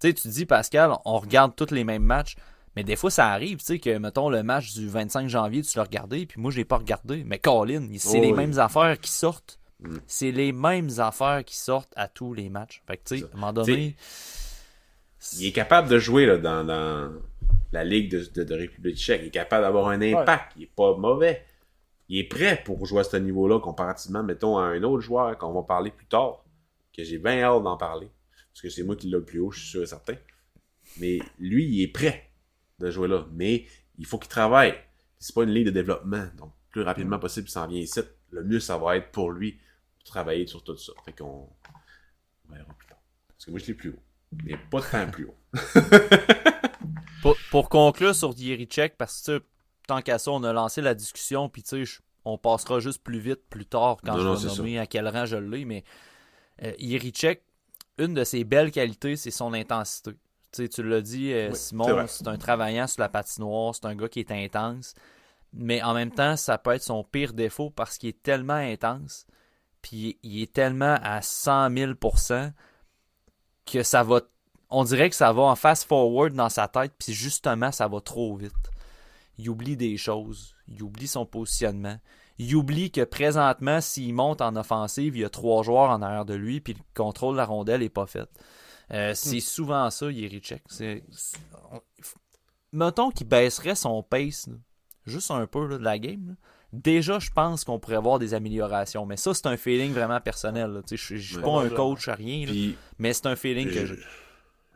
Tu 0.00 0.08
sais, 0.08 0.14
tu 0.14 0.28
dis, 0.28 0.46
Pascal, 0.46 0.92
on 1.04 1.18
regarde 1.18 1.54
tous 1.54 1.72
les 1.72 1.84
mêmes 1.84 2.02
matchs. 2.02 2.36
Mais 2.76 2.84
des 2.84 2.96
fois, 2.96 3.10
ça 3.10 3.28
arrive, 3.28 3.58
tu 3.58 3.64
sais, 3.64 3.78
que, 3.78 3.98
mettons, 3.98 4.28
le 4.28 4.42
match 4.42 4.74
du 4.74 4.88
25 4.88 5.28
janvier, 5.28 5.62
tu 5.62 5.76
l'as 5.76 5.84
regardé, 5.84 6.26
puis 6.26 6.40
moi, 6.40 6.50
je 6.50 6.58
l'ai 6.58 6.64
pas 6.64 6.78
regardé. 6.78 7.24
Mais 7.24 7.38
Colin, 7.38 7.88
c'est 7.98 8.20
les 8.20 8.32
mêmes 8.32 8.58
affaires 8.58 8.98
qui 8.98 9.10
sortent. 9.10 9.58
Mm. 9.80 9.96
C'est 10.06 10.30
les 10.30 10.52
mêmes 10.52 10.90
affaires 10.98 11.44
qui 11.44 11.56
sortent 11.56 11.92
à 11.96 12.06
tous 12.06 12.32
les 12.32 12.48
matchs. 12.48 12.82
Fait 12.86 12.96
que, 12.96 13.02
tu 13.04 13.18
sais, 13.18 13.24
à 13.24 13.26
un 13.26 13.40
moment 13.40 13.52
donné. 13.52 13.96
il 15.38 15.46
est 15.46 15.52
capable 15.52 15.88
de 15.88 15.98
jouer 15.98 16.26
là, 16.26 16.38
dans, 16.38 17.12
la 17.72 17.84
Ligue 17.84 18.10
de, 18.10 18.54
République 18.54 18.96
tchèque. 18.96 19.22
Il 19.24 19.28
est 19.28 19.32
capable 19.32 19.64
d'avoir 19.64 19.88
un 19.88 20.00
impact. 20.00 20.52
Il 20.56 20.64
est 20.64 20.74
pas 20.74 20.96
mauvais. 20.96 21.44
Il 22.08 22.18
est 22.18 22.28
prêt 22.28 22.62
pour 22.64 22.86
jouer 22.86 23.00
à 23.00 23.04
ce 23.04 23.16
niveau-là, 23.16 23.60
comparativement, 23.60 24.22
mettons, 24.22 24.58
à 24.58 24.64
un 24.64 24.82
autre 24.82 25.00
joueur 25.02 25.36
qu'on 25.38 25.52
va 25.52 25.62
parler 25.62 25.90
plus 25.90 26.06
tard, 26.06 26.44
que 26.96 27.04
j'ai 27.04 27.18
bien 27.18 27.40
hâte 27.42 27.62
d'en 27.62 27.76
parler. 27.76 28.10
Parce 28.52 28.62
que 28.62 28.68
c'est 28.68 28.82
moi 28.82 28.96
qui 28.96 29.06
l'ai 29.06 29.12
le 29.12 29.24
plus 29.24 29.38
haut, 29.38 29.52
je 29.52 29.60
suis 29.60 29.68
sûr 29.70 29.82
et 29.82 29.86
certain. 29.86 30.14
Mais 30.98 31.20
lui, 31.38 31.66
il 31.66 31.82
est 31.82 31.92
prêt 31.92 32.29
de 32.80 32.90
jouer 32.90 33.08
là. 33.08 33.26
Mais 33.32 33.66
il 33.98 34.06
faut 34.06 34.18
qu'il 34.18 34.30
travaille. 34.30 34.74
C'est 35.18 35.34
pas 35.34 35.44
une 35.44 35.50
ligne 35.50 35.66
de 35.66 35.70
développement. 35.70 36.26
Donc, 36.36 36.52
plus 36.70 36.82
rapidement 36.82 37.18
possible, 37.18 37.48
il 37.48 37.52
s'en 37.52 37.66
vient 37.66 37.80
ici. 37.80 38.00
Le 38.30 38.44
mieux, 38.44 38.60
ça 38.60 38.78
va 38.78 38.96
être 38.96 39.10
pour 39.10 39.30
lui 39.32 39.58
travailler 40.04 40.46
sur 40.46 40.64
tout 40.64 40.76
ça. 40.76 40.92
Fait 41.04 41.12
qu'on 41.12 41.48
verra 42.48 42.72
plus 42.74 42.88
tard. 42.88 42.98
Parce 43.28 43.44
que 43.44 43.50
moi, 43.50 43.60
je 43.60 43.66
l'ai 43.66 43.74
plus 43.74 43.90
haut. 43.90 44.02
Mais 44.44 44.56
pas 44.70 44.80
tant 44.80 45.10
plus 45.10 45.26
haut. 45.26 45.36
pour, 47.22 47.36
pour, 47.50 47.68
conclure 47.68 48.14
sur 48.14 48.32
Check, 48.32 48.96
parce 48.96 49.22
que 49.22 49.42
tant 49.86 50.00
qu'à 50.00 50.18
ça, 50.18 50.30
on 50.30 50.42
a 50.44 50.52
lancé 50.52 50.80
la 50.80 50.94
discussion, 50.94 51.48
puis 51.48 51.62
tu 51.62 51.84
sais, 51.84 52.00
on 52.24 52.38
passera 52.38 52.78
juste 52.80 53.02
plus 53.02 53.18
vite 53.18 53.40
plus 53.50 53.66
tard 53.66 53.98
quand 54.04 54.16
je 54.18 54.46
vais 54.46 54.56
nommer 54.56 54.78
à 54.78 54.86
quel 54.86 55.08
rang 55.08 55.26
je 55.26 55.36
l'ai, 55.36 55.64
mais 55.64 55.84
euh, 56.62 56.72
une 57.98 58.14
de 58.14 58.24
ses 58.24 58.44
belles 58.44 58.70
qualités, 58.70 59.16
c'est 59.16 59.30
son 59.30 59.52
intensité. 59.52 60.12
Sais 60.52 60.68
tu 60.68 60.82
l'as 60.82 61.00
dit, 61.00 61.32
euh, 61.32 61.52
Simon, 61.54 62.06
c'est 62.06 62.28
un 62.28 62.36
travaillant 62.36 62.86
sur 62.86 63.00
la 63.00 63.08
patinoire, 63.08 63.74
c'est 63.74 63.86
un 63.86 63.94
gars 63.94 64.08
qui 64.08 64.20
est 64.20 64.30
intense. 64.30 64.94
Mais 65.52 65.82
en 65.82 65.94
même 65.94 66.12
temps, 66.12 66.36
ça 66.36 66.58
peut 66.58 66.72
être 66.72 66.82
son 66.82 67.02
pire 67.02 67.32
défaut 67.32 67.70
parce 67.70 67.98
qu'il 67.98 68.08
est 68.08 68.22
tellement 68.22 68.54
intense 68.54 69.26
puis 69.82 70.18
il 70.22 70.42
est 70.42 70.52
tellement 70.52 70.98
à 71.02 71.22
100 71.22 71.70
000% 71.70 72.52
que 73.66 73.82
ça 73.82 74.02
va. 74.02 74.20
On 74.68 74.84
dirait 74.84 75.10
que 75.10 75.16
ça 75.16 75.32
va 75.32 75.42
en 75.42 75.56
fast-forward 75.56 76.32
dans 76.32 76.48
sa 76.48 76.68
tête, 76.68 76.92
puis 76.98 77.12
justement, 77.12 77.72
ça 77.72 77.88
va 77.88 78.00
trop 78.00 78.36
vite. 78.36 78.52
Il 79.38 79.48
oublie 79.48 79.76
des 79.76 79.96
choses, 79.96 80.54
il 80.68 80.82
oublie 80.82 81.08
son 81.08 81.26
positionnement, 81.26 81.98
il 82.38 82.54
oublie 82.54 82.90
que 82.90 83.02
présentement, 83.02 83.80
s'il 83.80 84.14
monte 84.14 84.40
en 84.40 84.54
offensive, 84.54 85.16
il 85.16 85.22
y 85.22 85.24
a 85.24 85.30
trois 85.30 85.62
joueurs 85.62 85.90
en 85.90 86.02
arrière 86.02 86.24
de 86.24 86.34
lui, 86.34 86.60
puis 86.60 86.74
le 86.74 86.80
contrôle 86.94 87.34
de 87.34 87.38
la 87.38 87.46
rondelle 87.46 87.80
n'est 87.80 87.88
pas 87.88 88.06
fait. 88.06 88.28
Euh, 88.92 89.14
c'est 89.14 89.36
hmm. 89.36 89.40
souvent 89.40 89.90
ça, 89.90 90.10
Yerichek. 90.10 90.62
C'est... 90.68 91.04
Mettons 92.72 93.10
qu'il 93.10 93.28
baisserait 93.28 93.74
son 93.74 94.02
pace, 94.02 94.48
juste 95.06 95.30
un 95.30 95.46
peu 95.46 95.68
de 95.68 95.76
la 95.76 95.98
game 95.98 96.36
déjà, 96.72 97.18
je 97.18 97.30
pense 97.30 97.64
qu'on 97.64 97.78
pourrait 97.78 97.96
avoir 97.96 98.18
des 98.18 98.34
améliorations. 98.34 99.06
Mais 99.06 99.16
ça, 99.16 99.34
c'est 99.34 99.46
un 99.46 99.56
feeling 99.56 99.92
vraiment 99.92 100.20
personnel. 100.20 100.82
Je 100.88 101.14
ne 101.14 101.20
suis 101.20 101.38
pas 101.38 101.62
un 101.62 101.68
coach 101.68 102.08
à 102.08 102.14
rien, 102.14 102.46
mais 102.98 103.12
c'est 103.12 103.26
un 103.26 103.36
feeling 103.36 103.70
que 103.70 103.86
je... 103.86 103.94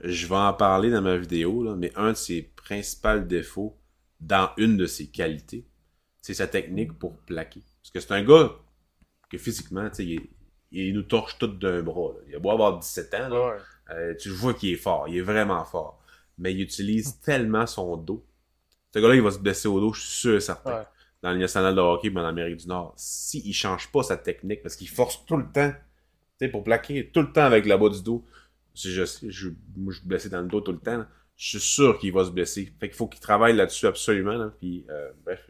je 0.02 0.26
vais 0.26 0.36
en 0.36 0.52
parler 0.52 0.90
dans 0.90 1.02
ma 1.02 1.16
vidéo, 1.16 1.62
là, 1.62 1.74
mais 1.76 1.92
un 1.96 2.10
de 2.10 2.16
ses 2.16 2.42
principaux 2.42 3.18
défauts 3.18 3.76
dans 4.20 4.50
une 4.56 4.76
de 4.76 4.86
ses 4.86 5.08
qualités, 5.08 5.66
c'est 6.20 6.34
sa 6.34 6.46
technique 6.46 6.98
pour 6.98 7.16
plaquer. 7.18 7.62
Parce 7.82 7.90
que 7.90 8.00
c'est 8.00 8.12
un 8.12 8.24
gars 8.24 8.52
que 9.30 9.36
physiquement, 9.36 9.90
il, 9.98 10.20
il, 10.72 10.94
nous 10.94 11.02
torche 11.02 11.36
tout 11.38 11.46
d'un 11.46 11.82
bras. 11.82 12.12
Il 12.28 12.34
a 12.34 12.38
beau 12.38 12.50
avoir 12.50 12.78
17 12.78 13.14
ans, 13.14 13.28
là, 13.28 13.56
euh, 13.90 14.14
tu 14.18 14.30
vois 14.30 14.54
qu'il 14.54 14.70
est 14.70 14.76
fort, 14.76 15.08
il 15.08 15.18
est 15.18 15.22
vraiment 15.22 15.64
fort. 15.64 16.00
Mais 16.38 16.52
il 16.52 16.60
utilise 16.60 17.20
tellement 17.20 17.66
son 17.66 17.96
dos. 17.96 18.24
Ce 18.92 18.98
gars-là, 18.98 19.14
il 19.14 19.22
va 19.22 19.30
se 19.30 19.38
blesser 19.38 19.68
au 19.68 19.80
dos, 19.80 19.92
je 19.92 20.00
suis 20.00 20.20
sûr 20.20 20.36
et 20.36 20.40
certain. 20.40 20.86
Dans 21.22 21.32
le 21.32 21.38
national 21.38 21.74
de 21.74 21.80
hockey, 21.80 22.10
mais 22.10 22.20
en 22.20 22.26
Amérique 22.26 22.58
du 22.58 22.68
Nord. 22.68 22.92
S'il 22.96 23.46
ne 23.48 23.52
change 23.52 23.90
pas 23.90 24.02
sa 24.02 24.16
technique, 24.16 24.62
parce 24.62 24.76
qu'il 24.76 24.88
force 24.88 25.24
tout 25.26 25.36
le 25.36 25.50
temps, 25.50 25.72
pour 26.50 26.62
plaquer 26.62 27.10
tout 27.10 27.22
le 27.22 27.32
temps 27.32 27.44
avec 27.44 27.66
la 27.66 27.78
bas 27.78 27.88
du 27.88 28.02
dos, 28.02 28.24
je, 28.74 28.90
je, 28.90 29.30
je, 29.30 29.48
moi, 29.76 29.92
je 29.92 30.00
suis 30.00 30.08
blessé 30.08 30.28
dans 30.28 30.42
le 30.42 30.48
dos 30.48 30.60
tout 30.60 30.72
le 30.72 30.78
temps, 30.78 31.06
je 31.36 31.58
suis 31.58 31.60
sûr 31.60 31.98
qu'il 31.98 32.12
va 32.12 32.24
se 32.24 32.30
blesser. 32.30 32.72
Fait 32.78 32.88
qu'il 32.88 32.96
faut 32.96 33.06
qu'il 33.06 33.20
travaille 33.20 33.56
là-dessus 33.56 33.86
absolument. 33.86 34.50
Puis, 34.60 34.84
euh, 34.90 35.10
bref, 35.24 35.48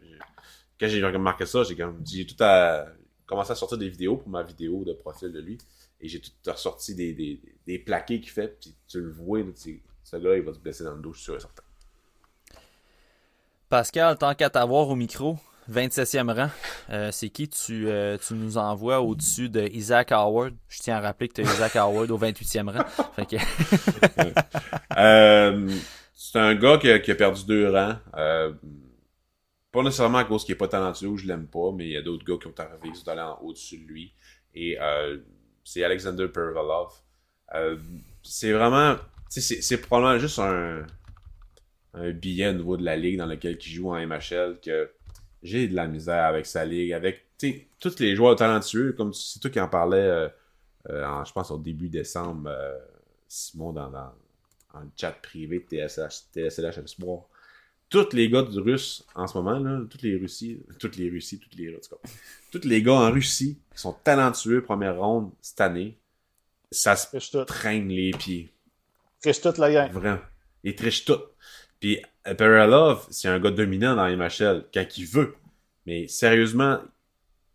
quand 0.79 0.87
j'ai 0.87 1.03
remarqué 1.03 1.45
ça, 1.45 1.63
j'ai 1.63 1.75
j'ai 2.05 2.25
tout 2.25 2.41
à 2.43 2.85
commencé 3.25 3.51
à 3.51 3.55
sortir 3.55 3.77
des 3.77 3.89
vidéos 3.89 4.17
pour 4.17 4.29
ma 4.29 4.43
vidéo 4.43 4.83
de 4.83 4.93
profil 4.93 5.31
de 5.31 5.39
lui. 5.39 5.57
Et 6.05 6.07
j'ai 6.07 6.21
tout 6.21 6.29
ressorti 6.45 6.93
des, 6.93 7.13
des, 7.13 7.41
des 7.65 7.79
plaqués 7.79 8.21
qu'il 8.21 8.29
fait. 8.29 8.59
Puis 8.61 8.75
tu 8.87 9.01
le 9.01 9.09
vois, 9.09 9.39
ce 9.55 10.17
gars 10.17 10.35
il 10.35 10.43
va 10.43 10.53
se 10.53 10.59
blesser 10.59 10.83
dans 10.83 10.93
le 10.93 11.01
dos, 11.01 11.13
je 11.13 11.17
suis 11.17 11.25
sûr 11.25 11.35
et 11.35 11.39
certain. 11.39 11.63
Pascal, 13.69 14.15
tant 14.19 14.35
qu'à 14.35 14.51
t'avoir 14.51 14.87
au 14.87 14.95
micro, 14.95 15.39
27e 15.71 16.31
rang, 16.31 16.51
euh, 16.91 17.09
c'est 17.11 17.29
qui 17.29 17.49
tu, 17.49 17.87
euh, 17.87 18.19
tu 18.19 18.35
nous 18.35 18.59
envoies 18.59 19.01
au-dessus 19.01 19.49
de 19.49 19.67
Isaac 19.73 20.11
Howard? 20.11 20.53
Je 20.67 20.79
tiens 20.79 20.97
à 20.97 20.99
rappeler 21.01 21.27
que 21.27 21.33
tu 21.33 21.41
as 21.41 21.45
Isaac 21.45 21.75
Howard 21.75 22.11
au 22.11 22.19
28e 22.19 22.69
rang. 22.69 22.85
euh, 24.97 25.71
c'est 26.13 26.37
un 26.37 26.53
gars 26.53 26.77
qui 26.77 26.91
a, 26.91 26.99
qui 26.99 27.09
a, 27.09 27.15
perdu 27.15 27.45
deux 27.45 27.67
rangs. 27.71 27.97
Pas 29.71 29.81
nécessairement 29.81 30.19
à 30.19 30.25
cause 30.25 30.45
qu'il 30.45 30.53
n'est 30.53 30.59
pas 30.59 30.67
talentueux 30.67 31.07
ou 31.07 31.17
je 31.17 31.25
l'aime 31.25 31.47
pas, 31.47 31.71
mais 31.73 31.87
il 31.87 31.93
y 31.93 31.97
a 31.97 32.03
d'autres 32.03 32.23
gars 32.23 32.37
qui 32.39 32.45
ont 32.47 32.53
arrivé 32.59 32.91
qui 32.91 32.99
sont 32.99 33.09
allés 33.09 33.33
au-dessus 33.41 33.79
de 33.79 33.87
lui. 33.87 34.13
Et 34.53 34.77
c'est 35.65 35.83
Alexander 35.83 36.29
Pervalov. 36.29 36.93
c'est 38.23 38.53
vraiment. 38.53 38.95
C'est 39.27 39.77
probablement 39.81 40.17
juste 40.19 40.39
un, 40.39 40.85
billet 42.13 42.49
au 42.49 42.53
niveau 42.53 42.77
de 42.77 42.83
la 42.83 42.95
ligue 42.95 43.17
dans 43.17 43.25
lequel 43.25 43.57
il 43.59 43.69
joue 43.69 43.93
en 43.93 44.07
MHL 44.07 44.59
que 44.61 44.91
j'ai 45.43 45.67
de 45.67 45.75
la 45.75 45.87
misère 45.87 46.25
avec 46.25 46.45
sa 46.45 46.63
ligue, 46.63 46.93
avec 46.93 47.25
tous 47.79 47.99
les 47.99 48.15
joueurs 48.15 48.35
talentueux, 48.35 48.93
comme 48.93 49.13
c'est 49.13 49.39
toi 49.39 49.49
qui 49.49 49.59
en 49.59 49.67
parlais, 49.67 49.97
euh, 49.97 50.29
euh, 50.89 51.25
je 51.25 51.31
pense 51.33 51.51
au 51.51 51.57
début 51.57 51.89
décembre, 51.89 52.49
euh, 52.49 52.77
Simon, 53.27 53.73
dans, 53.73 53.89
dans, 53.89 54.11
le 54.75 54.89
chat 54.97 55.11
privé 55.11 55.59
de 55.59 55.87
TSH, 55.87 56.31
TSLH. 56.33 56.79
Tous 57.89 58.13
les 58.13 58.29
gars 58.29 58.41
de 58.41 58.59
Russe 58.59 59.05
en 59.13 59.27
ce 59.27 59.37
moment, 59.37 59.59
là, 59.59 59.81
toutes 59.89 60.01
les 60.01 60.17
Russies, 60.17 60.59
toutes 60.79 60.97
les 60.97 61.09
Russies, 61.09 61.39
toutes 61.39 61.55
les 61.55 61.77
tous 62.51 62.67
les 62.67 62.81
gars 62.81 62.93
en 62.93 63.11
Russie 63.11 63.59
qui 63.73 63.79
sont 63.79 63.95
talentueux 64.03 64.63
première 64.63 64.97
ronde 64.97 65.31
cette 65.41 65.61
année, 65.61 65.97
ça 66.71 66.95
se 66.95 67.37
traîne 67.43 67.89
les 67.89 68.11
pieds. 68.11 68.51
Triche 69.21 69.41
toute 69.41 69.57
la 69.57 69.71
gang. 69.71 69.91
Vraiment. 69.91 70.19
Ils 70.63 70.75
trichent 70.75 71.05
tout. 71.05 71.21
Puis 71.79 72.01
Perelov, 72.23 73.05
c'est 73.11 73.27
un 73.27 73.39
gars 73.39 73.51
dominant 73.51 73.95
dans 73.95 74.07
MHL 74.07 74.65
quand 74.73 74.85
il 74.97 75.05
veut. 75.05 75.35
Mais 75.85 76.07
sérieusement, 76.07 76.79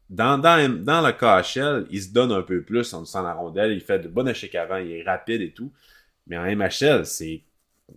dans, 0.08 0.38
dans, 0.38 0.84
dans 0.84 1.00
le 1.00 1.12
KHL, 1.12 1.86
il 1.90 2.02
se 2.02 2.08
donne 2.08 2.32
un 2.32 2.42
peu 2.42 2.62
plus 2.62 2.92
en 2.94 3.04
faisant 3.04 3.22
la 3.22 3.34
rondelle. 3.34 3.72
Il 3.72 3.80
fait 3.80 3.98
de 3.98 4.08
bon 4.08 4.26
échecs 4.28 4.54
avant, 4.54 4.76
il 4.76 4.92
est 4.92 5.02
rapide 5.02 5.40
et 5.40 5.52
tout. 5.52 5.72
Mais 6.26 6.38
en 6.38 6.44
MHL, 6.44 7.06
c'est 7.06 7.42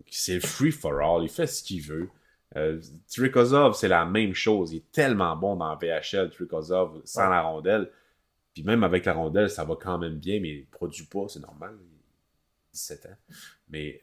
c'est 0.10 0.40
free 0.40 0.72
for 0.72 1.00
all. 1.02 1.24
Il 1.24 1.30
fait 1.30 1.48
ce 1.48 1.62
qu'il 1.64 1.82
veut. 1.82 2.10
Euh, 2.56 2.80
c'est 3.08 3.88
la 3.88 4.06
même 4.06 4.34
chose. 4.34 4.74
Il 4.74 4.78
est 4.78 4.92
tellement 4.92 5.36
bon 5.36 5.56
dans 5.56 5.76
VHL, 5.76 6.30
Trikozov, 6.30 7.02
sans 7.06 7.30
la 7.30 7.42
rondelle. 7.42 7.90
Puis 8.54 8.64
même 8.64 8.84
avec 8.84 9.06
la 9.06 9.14
rondelle, 9.14 9.50
ça 9.50 9.64
va 9.64 9.76
quand 9.76 9.98
même 9.98 10.18
bien, 10.18 10.40
mais 10.40 10.50
il 10.50 10.60
ne 10.62 10.66
produit 10.66 11.06
pas, 11.06 11.26
c'est 11.28 11.40
normal. 11.40 11.76
Il 11.82 11.96
a 11.96 12.72
17 12.74 13.06
ans. 13.08 13.36
Mais 13.70 14.02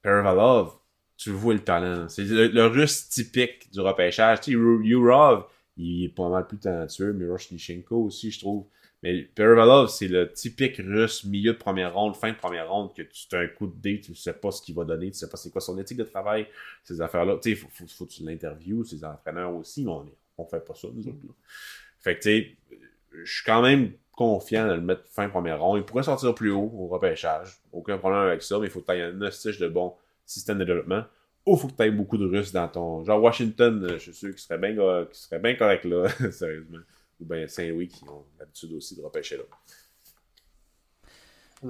Pervalov, 0.00 0.72
tu 1.16 1.30
vois 1.30 1.54
le 1.54 1.60
talent. 1.60 2.08
C'est 2.08 2.24
le, 2.24 2.66
russe 2.66 3.08
typique 3.08 3.70
du 3.70 3.80
repêchage. 3.80 4.40
Tu 4.40 4.52
sais, 4.52 4.58
Yurov, 4.58 5.44
il 5.76 6.04
est 6.04 6.08
pas 6.08 6.28
mal 6.28 6.46
plus 6.46 6.58
talentueux. 6.58 7.12
Miroshnichenko 7.12 8.04
aussi, 8.04 8.30
je 8.30 8.40
trouve. 8.40 8.66
Mais 9.02 9.22
Pervalov, 9.22 9.88
c'est 9.88 10.06
le 10.06 10.30
typique 10.32 10.76
russe, 10.76 11.24
milieu 11.24 11.54
de 11.54 11.58
première 11.58 11.94
ronde, 11.94 12.14
fin 12.14 12.30
de 12.30 12.36
première 12.36 12.70
ronde, 12.70 12.94
que 12.94 13.02
tu 13.02 13.26
as 13.34 13.40
un 13.40 13.48
coup 13.48 13.66
de 13.66 13.74
dé, 13.74 14.00
tu 14.00 14.14
sais 14.14 14.32
pas 14.32 14.52
ce 14.52 14.62
qu'il 14.62 14.76
va 14.76 14.84
donner, 14.84 15.10
tu 15.10 15.18
sais 15.18 15.28
pas 15.28 15.36
c'est 15.36 15.50
quoi 15.50 15.60
son 15.60 15.76
éthique 15.78 15.98
de 15.98 16.04
travail, 16.04 16.46
ces 16.84 17.00
affaires-là. 17.00 17.38
Tu 17.42 17.50
sais, 17.50 17.56
faut, 17.56 17.68
faut, 17.70 17.86
faut, 17.88 18.06
que 18.06 18.12
tu 18.12 18.22
l'interviewes, 18.22 18.84
ses 18.84 19.04
entraîneurs 19.04 19.52
aussi, 19.54 19.84
mais 19.84 19.90
on, 19.90 20.06
on 20.38 20.44
fait 20.44 20.64
pas 20.64 20.74
ça, 20.74 20.88
nous 20.92 21.08
autres. 21.08 21.18
Là. 21.24 21.32
Fait 21.98 22.16
que, 22.16 22.22
tu 22.22 22.28
sais, 22.28 22.56
je 23.24 23.32
suis 23.32 23.44
quand 23.44 23.62
même 23.62 23.92
confiant 24.12 24.68
de 24.68 24.74
le 24.74 24.80
mettre 24.80 25.02
fin 25.06 25.28
première 25.28 25.60
ronde. 25.60 25.78
Il 25.78 25.84
pourrait 25.84 26.02
sortir 26.02 26.34
plus 26.34 26.50
haut 26.50 26.70
au 26.74 26.86
repêchage. 26.86 27.60
Aucun 27.72 27.98
problème 27.98 28.20
avec 28.20 28.42
ça, 28.42 28.58
mais 28.58 28.66
il 28.66 28.70
faut 28.70 28.80
que 28.80 28.86
tu 28.86 28.98
aies 28.98 29.02
un 29.02 29.20
hostige 29.22 29.58
de 29.58 29.68
bon 29.68 29.94
système 30.26 30.58
de 30.58 30.64
développement. 30.64 31.04
Ou 31.46 31.56
faut 31.56 31.68
que 31.68 31.74
tu 31.76 31.82
aies 31.82 31.90
beaucoup 31.90 32.18
de 32.18 32.26
Russes 32.26 32.52
dans 32.52 32.68
ton. 32.68 33.04
Genre 33.04 33.20
Washington, 33.20 33.88
je 33.94 33.98
suis 33.98 34.14
sûr 34.14 34.30
qu'il 34.30 34.38
serait 34.38 34.58
bien, 34.58 34.72
bien 35.40 35.54
correct 35.56 35.84
là, 35.84 36.08
sérieusement. 36.30 36.78
Ou 37.22 37.24
bien 37.24 37.46
Saint-Louis 37.46 37.88
qui 37.88 38.04
ont 38.08 38.24
l'habitude 38.38 38.72
aussi 38.72 38.96
de 38.96 39.02
repêcher 39.02 39.36
là. 39.36 39.44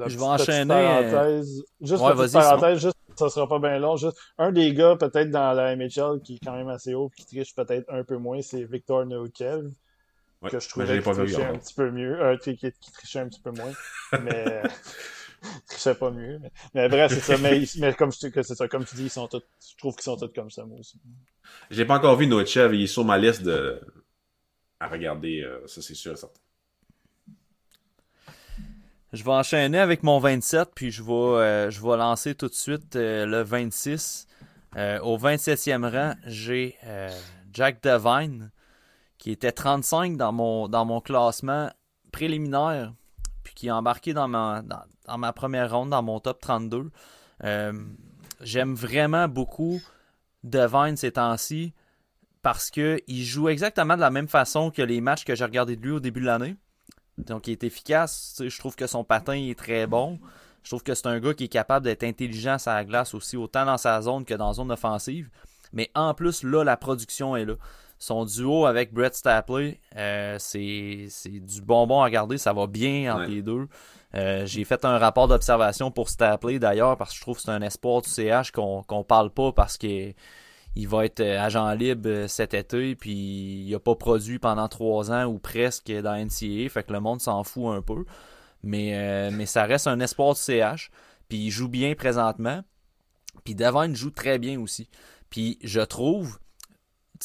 je 0.09 0.17
vais 0.17 0.23
enchaîner. 0.23 0.67
Parenthèse, 0.67 1.63
juste 1.81 2.03
une 2.03 2.33
parenthèse, 2.33 2.81
juste, 2.81 2.97
ça 3.17 3.29
sera 3.29 3.47
pas 3.47 3.59
bien 3.59 3.79
long. 3.79 3.97
Juste, 3.97 4.17
un 4.39 4.51
des 4.51 4.73
gars, 4.73 4.97
peut-être 4.97 5.31
dans 5.31 5.53
la 5.53 5.77
MHL, 5.77 6.23
qui 6.25 6.37
est 6.37 6.45
quand 6.45 6.57
même 6.57 6.69
assez 6.69 6.95
haut, 6.95 7.11
qui 7.11 7.27
triche 7.27 7.55
peut-être 7.55 7.85
un 7.93 8.03
peu 8.03 8.17
moins, 8.17 8.41
c'est 8.41 8.65
Victor 8.65 9.05
Noukev. 9.05 9.69
que 10.49 10.59
je 10.59 10.69
trouvais 10.71 11.03
qui 11.03 11.11
trichait 11.11 11.45
un 11.45 11.59
petit 11.59 11.75
peu 11.75 11.91
mieux. 11.91 12.19
Euh, 12.19 12.39
qui, 12.39 12.57
qui, 12.57 12.73
trichait 12.93 13.21
un 13.21 13.29
petit 13.29 13.41
peu 13.41 13.51
moins. 13.51 13.73
Mais 14.23 14.63
je 15.71 15.77
sais 15.77 15.95
pas 15.95 16.11
mieux. 16.11 16.41
Mais, 16.73 16.89
bref, 16.89 17.13
c'est 17.13 17.21
ça. 17.21 17.37
Mais, 17.37 17.63
mais 17.79 17.93
comme, 17.93 18.11
c'est 18.13 18.43
ça, 18.43 18.69
comme 18.69 18.87
tu 18.87 18.97
dis, 18.97 19.05
ils 19.05 19.11
sont 19.11 19.29
tous, 19.29 19.43
je 19.71 19.77
trouve 19.77 19.95
qu'ils 19.95 20.05
sont 20.05 20.17
tous 20.17 20.33
comme 20.35 20.51
ça, 20.51 20.65
moi 20.65 20.79
aussi. 20.79 20.99
J'ai 21.71 21.85
pas 21.85 21.97
encore 21.97 22.17
vu 22.17 22.27
Nochev. 22.27 22.75
Il 22.75 22.85
est 22.85 22.87
sur 22.87 23.05
ma 23.05 23.19
liste 23.19 23.43
de, 23.43 23.81
à 24.83 24.89
regarder. 24.89 25.43
Euh, 25.43 25.67
ça, 25.67 25.81
c'est 25.83 25.95
sûr 25.95 26.13
et 26.13 26.17
certain. 26.17 26.41
Je 29.13 29.23
vais 29.23 29.31
enchaîner 29.31 29.79
avec 29.79 30.03
mon 30.03 30.19
27, 30.19 30.71
puis 30.75 30.91
je 30.91 31.03
vais, 31.03 31.13
euh, 31.13 31.71
je 31.71 31.83
vais 31.83 31.97
lancer 31.99 32.35
tout 32.35 32.49
de 32.49 32.55
suite 32.55 32.97
euh, 32.97 33.27
le 33.27 33.43
26. 33.43 34.27
au 35.03 35.19
27e 35.19 35.87
rang, 35.87 36.15
j'ai 36.25 36.79
Jack 37.53 37.83
Devine, 37.83 38.51
qui 39.19 39.31
était 39.31 39.53
35 39.53 40.17
dans 40.17 40.33
mon, 40.33 40.67
dans 40.67 40.87
mon 40.87 41.03
classement 41.03 41.71
préliminaire, 42.11 42.95
puis 43.45 43.53
qui 43.55 43.67
est 43.67 43.71
embarqué 43.71 44.15
dans 44.15 44.29
ma, 44.29 44.63
dans 45.07 45.19
ma 45.19 45.33
première 45.33 45.71
ronde, 45.71 45.91
dans 45.91 46.03
mon 46.03 46.21
top 46.21 46.41
32. 46.41 46.91
Euh, 47.45 47.73
j'aime 48.41 48.75
vraiment 48.75 49.29
beaucoup 49.29 49.81
Devine 50.45 50.97
ces 50.97 51.13
temps-ci 51.13 51.73
parce 52.43 52.71
qu'il 52.71 53.25
joue 53.25 53.49
exactement 53.49 53.95
de 53.95 54.01
la 54.01 54.11
même 54.11 54.29
façon 54.29 54.71
que 54.71 54.83
les 54.83 55.01
matchs 55.01 55.25
que 55.25 55.35
j'ai 55.35 55.45
regardés 55.45 55.77
de 55.77 55.83
lui 55.83 55.93
au 55.93 56.01
début 56.01 56.21
de 56.21 56.27
l'année. 56.27 56.57
Donc, 57.19 57.47
il 57.47 57.53
est 57.53 57.65
efficace. 57.65 58.43
Je 58.45 58.59
trouve 58.59 58.75
que 58.75 58.87
son 58.87 59.05
patin 59.05 59.35
est 59.35 59.59
très 59.59 59.87
bon. 59.87 60.19
Je 60.63 60.71
trouve 60.71 60.83
que 60.83 60.95
c'est 60.95 61.07
un 61.07 61.21
gars 61.21 61.35
qui 61.35 61.45
est 61.45 61.49
capable 61.49 61.85
d'être 61.85 62.05
intelligent 62.05 62.57
à 62.67 62.75
la 62.75 62.85
glace 62.85 63.15
aussi, 63.15 63.37
autant 63.37 63.65
dans 63.65 63.79
sa 63.79 64.01
zone 64.03 64.25
que 64.25 64.35
dans 64.35 64.49
la 64.49 64.55
zone 64.55 64.71
offensive. 64.73 65.31
Mais 65.73 65.91
en 65.95 66.15
plus, 66.15 66.43
là, 66.43 66.65
la 66.65 66.77
production 66.77 67.37
est 67.37 67.45
là. 67.45 67.55
Son 67.99 68.25
duo 68.25 68.67
avec 68.67 68.93
Brett 68.93 69.15
Stapley, 69.15 69.79
euh, 69.97 70.37
c'est 70.41 71.09
du 71.29 71.63
bonbon 71.63 72.01
à 72.01 72.05
regarder. 72.05 72.37
Ça 72.37 72.53
va 72.53 72.67
bien 72.67 73.15
entre 73.15 73.31
les 73.31 73.43
deux. 73.43 73.69
Euh, 74.15 74.45
j'ai 74.45 74.65
fait 74.65 74.85
un 74.85 74.99
rapport 74.99 75.29
d'observation 75.29 75.93
pour 75.93 76.09
Stapley 76.09 76.59
d'ailleurs 76.59 76.97
parce 76.97 77.13
que 77.13 77.17
je 77.17 77.21
trouve 77.23 77.37
que 77.37 77.43
c'est 77.43 77.51
un 77.51 77.63
espoir 77.63 78.03
du 78.03 78.11
CH 78.11 78.51
qu'on 78.51 78.83
qu'on 78.83 79.05
parle 79.05 79.31
pas 79.31 79.53
parce 79.53 79.79
qu'il 80.75 80.89
va 80.89 81.05
être 81.05 81.21
euh, 81.21 81.41
agent 81.41 81.73
libre 81.75 82.09
euh, 82.09 82.29
cet 82.29 82.55
été 82.55 82.95
puis 82.97 83.65
il 83.67 83.75
a 83.75 83.81
pas 83.81 83.95
produit 83.95 84.39
pendant 84.39 84.69
trois 84.69 85.11
ans 85.11 85.25
ou 85.25 85.39
presque 85.39 85.91
dans 85.91 86.15
NCAA 86.15 86.69
fait 86.69 86.85
que 86.87 86.93
le 86.93 87.01
monde 87.01 87.21
s'en 87.21 87.45
fout 87.45 87.75
un 87.75 87.83
peu 87.83 88.05
mais, 88.65 89.31
mais 89.33 89.47
ça 89.47 89.65
reste 89.65 89.89
un 89.89 89.99
espoir 89.99 90.35
du 90.35 90.41
CH 90.41 90.91
puis 91.29 91.39
il 91.39 91.51
joue 91.51 91.69
bien 91.69 91.95
présentement 91.95 92.63
puis 93.45 93.55
Devine 93.55 93.97
joue 93.97 94.11
très 94.11 94.39
bien 94.39 94.61
aussi 94.61 94.89
puis 95.31 95.59
je 95.63 95.81
trouve 95.81 96.39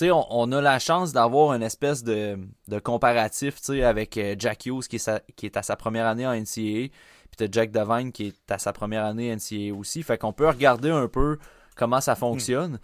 on, 0.06 0.52
a 0.52 0.62
la 0.62 0.80
chance 0.80 1.12
d'avoir 1.12 1.54
une 1.54 1.64
espèce 1.64 2.04
de, 2.04 2.38
comparatif, 2.84 3.58
avec 3.70 4.18
euh, 4.18 4.36
Jack 4.38 4.66
Hughes 4.66 4.88
qui 4.88 4.98
est, 4.98 5.58
à 5.58 5.64
sa 5.64 5.76
première 5.76 6.06
année 6.06 6.28
en 6.28 6.34
NCAA, 6.34 6.90
puis 7.36 7.48
Jack 7.52 7.72
Devine 7.72 8.12
qui 8.12 8.28
est 8.28 8.52
à 8.52 8.58
sa 8.58 8.74
première 8.74 9.06
année 9.06 9.36
NCAA 9.36 9.74
aussi. 9.74 10.04
Fait 10.04 10.18
qu'on 10.18 10.34
peut 10.34 10.48
regarder 10.48 10.90
un 10.90 11.08
peu 11.08 11.38
comment 11.76 12.02
ça 12.02 12.16
fonctionne. 12.16 12.80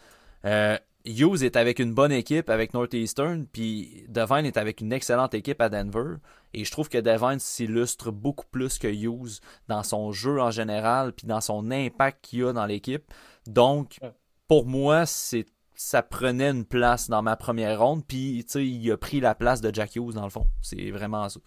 Euh, 0.45 0.77
Hughes 1.05 1.43
est 1.43 1.57
avec 1.57 1.79
une 1.79 1.93
bonne 1.93 2.11
équipe 2.11 2.49
avec 2.49 2.73
Northeastern, 2.73 3.45
puis 3.45 4.05
Devine 4.07 4.45
est 4.45 4.57
avec 4.57 4.79
une 4.79 4.93
excellente 4.93 5.33
équipe 5.33 5.61
à 5.61 5.69
Denver. 5.69 6.15
Et 6.53 6.63
je 6.63 6.71
trouve 6.71 6.87
que 6.87 6.97
Devine 6.97 7.39
s'illustre 7.39 8.11
beaucoup 8.11 8.45
plus 8.49 8.77
que 8.77 8.87
Hughes 8.87 9.39
dans 9.67 9.83
son 9.83 10.11
jeu 10.11 10.39
en 10.39 10.51
général, 10.51 11.13
puis 11.13 11.27
dans 11.27 11.41
son 11.41 11.71
impact 11.71 12.19
qu'il 12.23 12.45
a 12.45 12.53
dans 12.53 12.65
l'équipe. 12.65 13.03
Donc, 13.47 13.99
pour 14.47 14.65
moi, 14.65 15.05
c'est 15.05 15.45
ça 15.75 16.03
prenait 16.03 16.51
une 16.51 16.65
place 16.65 17.09
dans 17.09 17.21
ma 17.21 17.35
première 17.35 17.79
ronde, 17.79 18.05
puis 18.05 18.45
il 18.55 18.91
a 18.91 18.97
pris 18.97 19.19
la 19.19 19.35
place 19.35 19.59
de 19.59 19.73
Jack 19.73 19.95
Hughes 19.95 20.13
dans 20.13 20.23
le 20.23 20.29
fond. 20.29 20.47
C'est 20.61 20.91
vraiment 20.91 21.27
ça. 21.29 21.39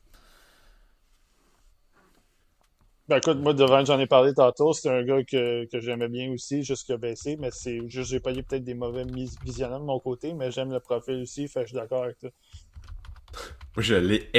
Ben 3.08 3.18
écoute, 3.18 3.38
moi, 3.38 3.54
devant, 3.54 3.84
j'en 3.84 4.00
ai 4.00 4.06
parlé 4.06 4.34
tantôt. 4.34 4.72
C'est 4.72 4.90
un 4.90 5.04
gars 5.04 5.22
que, 5.22 5.64
que 5.66 5.80
j'aimais 5.80 6.08
bien 6.08 6.32
aussi, 6.32 6.62
a 6.88 6.96
baissé, 6.96 7.36
mais 7.38 7.50
c'est 7.52 7.88
juste 7.88 8.10
j'ai 8.10 8.20
payé 8.20 8.42
peut-être 8.42 8.64
des 8.64 8.74
mauvais 8.74 9.04
visionnements 9.44 9.78
de 9.78 9.84
mon 9.84 10.00
côté, 10.00 10.34
mais 10.34 10.50
j'aime 10.50 10.72
le 10.72 10.80
profil 10.80 11.22
aussi, 11.22 11.46
fait 11.46 11.60
que 11.60 11.66
je 11.66 11.70
suis 11.70 11.76
d'accord 11.76 12.04
avec 12.04 12.18
toi. 12.18 12.30
Moi, 13.76 13.82
je 13.82 13.94
l'ai 13.94 14.30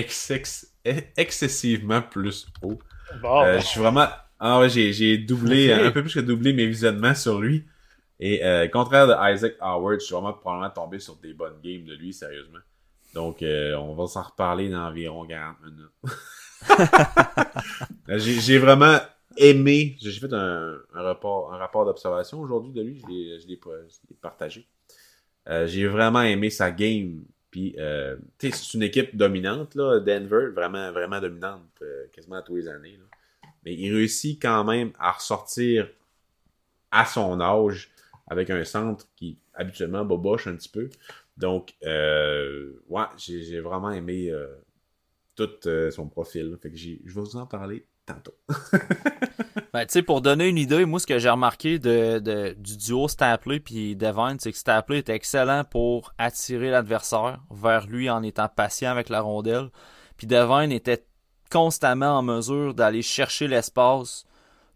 excessivement 1.16 2.02
plus 2.02 2.48
haut. 2.62 2.80
Bon, 3.22 3.42
euh, 3.42 3.54
ben. 3.54 3.60
Je 3.62 3.66
suis 3.66 3.80
vraiment. 3.80 4.08
Ah 4.40 4.60
ouais, 4.60 4.70
j'ai 4.70 5.18
doublé, 5.18 5.72
un 5.74 5.92
peu 5.92 6.02
plus 6.02 6.14
que 6.14 6.20
doublé 6.20 6.52
mes 6.54 6.66
visionnements 6.68 7.16
sur 7.16 7.40
lui. 7.40 7.66
Et 8.20 8.44
euh, 8.44 8.68
contraire 8.68 9.08
de 9.08 9.34
Isaac 9.34 9.54
Howard, 9.60 10.00
je 10.00 10.06
suis 10.06 10.14
vraiment 10.14 10.34
probablement 10.34 10.72
tombé 10.72 11.00
sur 11.00 11.16
des 11.18 11.34
bonnes 11.34 11.60
games 11.64 11.86
de 11.86 11.94
lui, 11.94 12.14
sérieusement. 12.14 12.60
Donc, 13.14 13.42
euh, 13.42 13.76
on 13.76 13.94
va 13.94 14.08
s'en 14.08 14.24
reparler 14.24 14.70
dans 14.70 14.88
environ 14.88 15.26
40 15.26 15.56
minutes. 15.64 15.92
j'ai 18.08 18.58
vraiment 18.58 18.98
aimé. 19.38 19.96
J'ai 20.00 20.12
fait 20.12 20.34
un, 20.34 20.78
rapport, 20.94 21.54
un 21.54 21.58
rapport 21.58 21.86
d'observation 21.86 22.40
aujourd'hui 22.40 22.72
de 22.72 22.82
lui. 22.82 23.02
Je 23.02 23.48
l'ai 23.48 23.60
partagé. 24.22 24.68
Euh, 25.50 25.68
j'ai 25.68 25.88
vraiment 25.88 26.22
aimé 26.22 26.50
sa 26.50 26.72
game. 26.72 27.24
Puis, 27.52 27.76
euh, 27.78 28.18
c'est 28.40 28.74
une 28.74 28.84
équipe 28.84 29.16
dominante, 29.16 29.76
là, 29.76 30.00
Denver, 30.00 30.48
vraiment, 30.54 30.92
vraiment 30.92 31.22
dominante, 31.22 31.62
euh, 31.82 32.06
quasiment 32.12 32.36
à 32.36 32.42
tous 32.42 32.58
les 32.58 32.68
années. 32.68 33.00
Mais 33.64 33.74
il 33.74 33.94
réussit 33.94 34.42
quand 34.42 34.64
même 34.66 34.92
à 35.00 35.12
ressortir 35.14 35.90
à 36.92 37.06
son 37.06 37.40
âge 37.40 37.90
avec 38.28 38.50
un 38.50 38.64
centre 38.66 39.08
qui 39.16 39.38
habituellement 39.54 40.04
boboche 40.04 40.48
un 40.48 40.56
petit 40.56 40.70
peu. 40.70 40.90
Donc, 41.38 41.74
ouais, 41.82 43.06
j'ai 43.18 43.60
vraiment 43.62 43.92
aimé 43.92 44.34
tout 45.38 45.68
euh, 45.68 45.92
son 45.92 46.10
profil. 46.10 46.58
Fait 46.62 46.70
que 46.70 46.76
je 46.76 46.90
vais 46.90 47.22
vous 47.22 47.38
en 47.38 47.46
parler 47.46 47.86
tantôt. 48.06 48.34
ben, 49.74 49.86
tu 49.86 49.94
sais, 49.94 50.02
pour 50.02 50.22
donner 50.22 50.48
une 50.48 50.58
idée, 50.58 50.84
moi, 50.86 51.00
ce 51.00 51.08
que 51.08 51.20
j'ai 51.20 51.30
remarqué 51.30 51.80
de, 51.80 52.54
du 52.58 52.78
duo 52.78 53.08
Stapley 53.08 53.60
puis 53.60 53.96
Devine, 53.96 54.38
c'est 54.40 54.52
que 54.52 54.58
Stapley 54.58 54.98
est 54.98 55.10
excellent 55.10 55.64
pour 55.64 56.14
attirer 56.18 56.72
l'adversaire 56.72 57.40
vers 57.52 57.88
lui 57.88 58.10
en 58.10 58.24
étant 58.24 58.50
patient 58.50 58.92
avec 58.92 59.10
la 59.10 59.22
rondelle. 59.22 59.70
Puis 60.18 60.28
Devine 60.28 60.72
était 60.72 61.06
constamment 61.52 62.18
en 62.18 62.24
mesure 62.24 62.74
d'aller 62.74 63.02
chercher 63.02 63.48
l'espace 63.48 64.26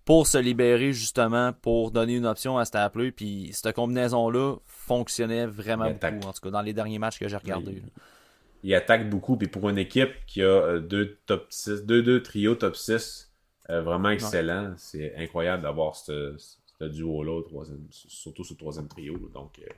pour 0.05 0.28
se 0.28 0.38
libérer 0.38 0.93
justement 0.93 1.53
pour 1.53 1.91
donner 1.91 2.16
une 2.16 2.26
option 2.26 2.57
à 2.57 2.66
Stapley. 2.66 3.12
Puis 3.12 3.49
cette 3.53 3.76
combinaison-là 3.76 4.57
fonctionnait 4.66 5.47
vraiment 5.47 5.89
beaucoup, 5.89 6.28
en 6.28 6.34
tout 6.34 6.41
cas 6.41 6.51
dans 6.51 6.62
les 6.62 6.74
derniers 6.74 6.99
matchs 6.99 7.20
que 7.20 7.28
j'ai 7.28 7.38
regardés 7.38 7.82
il 8.64 8.74
attaque 8.76 9.09
beaucoup. 9.09 9.38
Puis 9.38 9.47
pour 9.47 9.70
une 9.70 9.78
équipe 9.78 10.12
qui 10.26 10.41
a 10.41 10.45
euh, 10.45 10.80
deux 10.80 11.18
top 11.26 11.47
6, 11.49 11.86
deux, 11.86 12.01
deux 12.03 12.22
trios 12.22 12.55
top 12.55 12.76
6 12.76 13.32
euh, 13.70 13.82
vraiment 13.82 14.09
excellent, 14.09 14.74
c'est 14.78 15.16
incroyable 15.16 15.64
d'avoir 15.64 15.95
ce, 15.95 16.36
duo-là, 16.82 17.41
surtout 17.89 18.43
ce 18.43 18.53
troisième 18.53 18.88
trio. 18.88 19.18
Donc, 19.34 19.59
euh, 19.59 19.72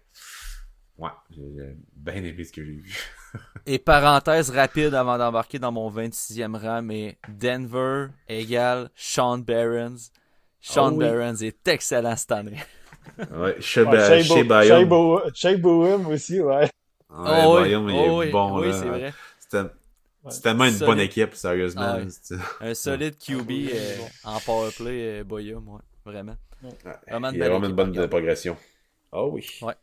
ouais, 0.98 1.12
j'ai 1.30 1.76
bien 1.96 2.24
aimé 2.24 2.44
ce 2.44 2.52
que 2.52 2.64
j'ai 2.64 2.72
vu. 2.72 2.98
Et 3.68 3.78
parenthèse 3.78 4.50
rapide 4.50 4.96
avant 4.96 5.18
d'embarquer 5.18 5.60
dans 5.60 5.72
mon 5.72 5.92
26e 5.92 6.58
rang, 6.58 6.82
mais 6.82 7.18
Denver 7.28 8.08
égale 8.28 8.90
Sean 8.96 9.40
Barons. 9.40 10.10
Sean 10.60 10.94
oh 10.94 10.98
Barons 10.98 11.36
est 11.36 11.68
excellent 11.68 12.16
cette 12.16 12.32
année. 12.32 12.64
ouais, 13.20 13.58
Shea, 13.60 13.84
ouais, 13.84 14.24
Shea 14.24 15.58
aussi, 16.08 16.40
ouais. 16.40 16.70
Ouais, 17.14 17.44
oh, 17.46 17.60
Bayern, 17.60 17.90
il 17.90 17.96
est 17.96 18.10
oh 18.10 18.24
bon. 18.32 18.60
Oui, 18.60 18.74
c'est 18.74 18.86
vrai. 18.86 19.14
C'est 20.30 20.42
tellement 20.42 20.66
une 20.66 20.78
bonne 20.80 21.00
équipe, 21.00 21.36
sérieusement. 21.36 21.98
Ah 22.00 22.66
un 22.66 22.74
solide 22.74 23.18
QB 23.18 23.52
euh, 23.52 23.98
en 24.24 24.40
powerplay, 24.40 25.20
euh, 25.20 25.24
Boyum, 25.24 25.68
ouais, 25.68 25.82
vraiment. 26.06 26.36
vraiment 27.08 27.30
il 27.30 27.38
y 27.38 27.44
a 27.44 27.50
vraiment 27.50 27.68
une 27.68 27.76
bonne 27.76 28.08
progression. 28.08 28.56
Oh 29.12 29.30
oui. 29.34 29.46
Ouais. 29.62 29.76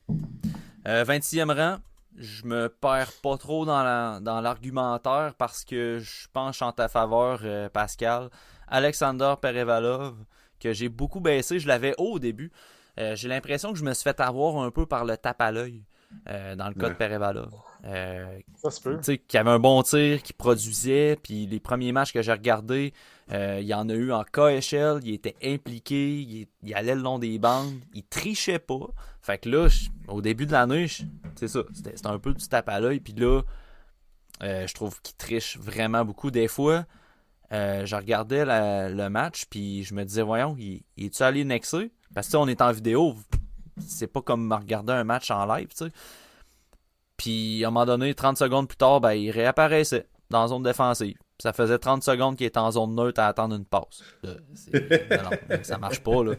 Euh, 0.89 1.05
26e 1.05 1.55
rang, 1.55 1.77
je 2.17 2.45
me 2.47 2.69
perds 2.69 3.13
pas 3.23 3.37
trop 3.37 3.67
dans 3.67 4.41
l'argumentaire 4.41 5.29
dans 5.29 5.37
parce 5.37 5.65
que 5.65 5.99
je 5.99 6.27
penche 6.33 6.63
en 6.63 6.73
ta 6.73 6.89
faveur, 6.89 7.41
euh, 7.45 7.69
Pascal. 7.69 8.31
Alexander 8.67 9.35
Perevalov, 9.41 10.15
que 10.59 10.73
j'ai 10.73 10.89
beaucoup 10.89 11.21
baissé, 11.21 11.59
je 11.59 11.69
l'avais 11.69 11.95
haut 11.99 12.15
au 12.15 12.19
début. 12.19 12.51
j'ai 12.97 13.29
l'impression 13.29 13.73
que 13.73 13.79
je 13.79 13.85
me 13.85 13.93
suis 13.95 14.05
fait 14.05 14.21
avoir 14.21 14.59
un 14.59 14.71
peu 14.71 14.87
par 14.87 15.05
le 15.05 15.17
tape 15.17 15.41
à 15.41 15.53
l'œil. 15.53 15.83
Euh, 16.29 16.55
dans 16.55 16.69
le 16.69 16.75
cas 16.75 16.91
de 16.91 16.95
Perevala. 16.95 17.47
Euh, 17.85 18.39
ça 18.57 18.71
se 18.71 18.81
peut. 18.81 18.99
Qui 19.01 19.39
avait 19.39 19.51
un 19.51 19.59
bon 19.59 19.83
tir, 19.83 20.23
qui 20.23 20.33
produisait, 20.33 21.17
puis 21.17 21.47
les 21.47 21.61
premiers 21.61 21.93
matchs 21.93 22.13
que 22.13 22.21
j'ai 22.21 22.33
regardés, 22.33 22.93
euh, 23.33 23.59
il 23.61 23.67
y 23.67 23.75
en 23.75 23.89
a 23.89 23.95
eu 23.95 24.13
en 24.13 24.25
KHL, 24.25 25.01
il 25.03 25.15
était 25.15 25.37
impliqué, 25.43 26.47
il, 26.63 26.75
allait 26.75 26.95
le 26.95 27.01
long 27.01 27.19
des 27.19 27.39
bandes, 27.39 27.73
il 27.95 28.05
trichait 28.05 28.59
pas. 28.59 28.89
Fait 29.23 29.39
que 29.39 29.49
là, 29.49 29.69
au 30.09 30.21
début 30.21 30.47
de 30.47 30.53
l'année, 30.53 30.87
c'est 31.37 31.49
ça, 31.49 31.61
c'était 31.73 31.95
un 32.07 32.19
peu 32.19 32.35
du 32.35 32.47
tape 32.47 32.69
à 32.69 32.81
l'œil, 32.81 33.01
puis 33.01 33.15
là, 33.15 33.43
je 34.41 34.75
trouve 34.75 35.01
qu'il 35.01 35.17
triche 35.17 35.59
vraiment 35.59 36.05
beaucoup. 36.05 36.31
Des 36.31 36.49
fois, 36.49 36.85
je 37.51 37.97
regardais 37.97 38.45
le 38.45 39.09
match, 39.09 39.47
puis 39.49 39.85
je 39.85 39.95
me 39.95 40.05
disais, 40.05 40.23
voyons, 40.23 40.55
il, 40.59 40.83
il 40.97 41.07
est-tu 41.07 41.23
allé 41.23 41.45
nexer? 41.45 41.93
Parce 42.15 42.29
que 42.29 42.37
on 42.37 42.49
est 42.49 42.61
en 42.61 42.73
vidéo, 42.73 43.15
c'est 43.87 44.07
pas 44.07 44.23
comme 44.23 44.53
regarder 44.53 44.93
un 44.93 45.05
match 45.05 45.31
en 45.31 45.47
live, 45.47 45.69
tu 45.69 45.85
sais. 45.85 45.93
Puis 47.17 47.65
à 47.65 47.69
un 47.69 47.71
moment 47.71 47.85
donné, 47.87 48.15
30 48.15 48.39
secondes 48.39 48.67
plus 48.67 48.79
tard, 48.79 49.01
ben, 49.01 49.13
il 49.13 49.31
réapparaissait 49.31 50.07
dans 50.31 50.43
la 50.43 50.49
zone 50.49 50.63
défensive. 50.63 51.17
Ça 51.39 51.53
faisait 51.53 51.79
30 51.79 52.03
secondes 52.03 52.37
qu'il 52.37 52.47
était 52.47 52.59
en 52.59 52.71
zone 52.71 52.95
neutre 52.95 53.21
à 53.21 53.29
attendre 53.29 53.57
une 53.57 53.65
passe. 53.65 54.03
ça 55.63 55.79
marche 55.79 56.01
pas, 56.01 56.25
là. 56.25 56.33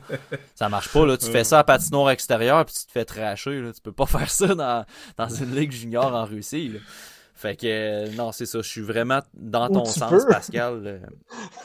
Ça 0.55 0.69
marche 0.69 0.89
pas, 0.89 1.05
là. 1.05 1.17
Tu 1.17 1.25
fais 1.27 1.43
ça 1.43 1.59
à 1.59 1.63
patinoire 1.63 2.11
extérieur 2.11 2.65
puis 2.65 2.75
tu 2.75 2.85
te 2.85 2.91
fais 2.91 3.05
tracher, 3.05 3.61
là. 3.61 3.73
Tu 3.73 3.81
peux 3.81 3.91
pas 3.91 4.05
faire 4.07 4.29
ça 4.29 4.47
dans, 4.55 4.85
dans 5.17 5.29
une 5.29 5.55
ligue 5.55 5.71
junior 5.71 6.13
en 6.15 6.25
Russie, 6.25 6.73
Fait 7.35 7.55
que, 7.55 7.65
euh, 7.65 8.11
non, 8.15 8.31
c'est 8.31 8.45
ça. 8.45 8.59
Je 8.61 8.69
suis 8.69 8.81
vraiment 8.81 9.21
dans 9.33 9.69
ton 9.69 9.85
sens, 9.85 10.25
Pascal. 10.25 11.01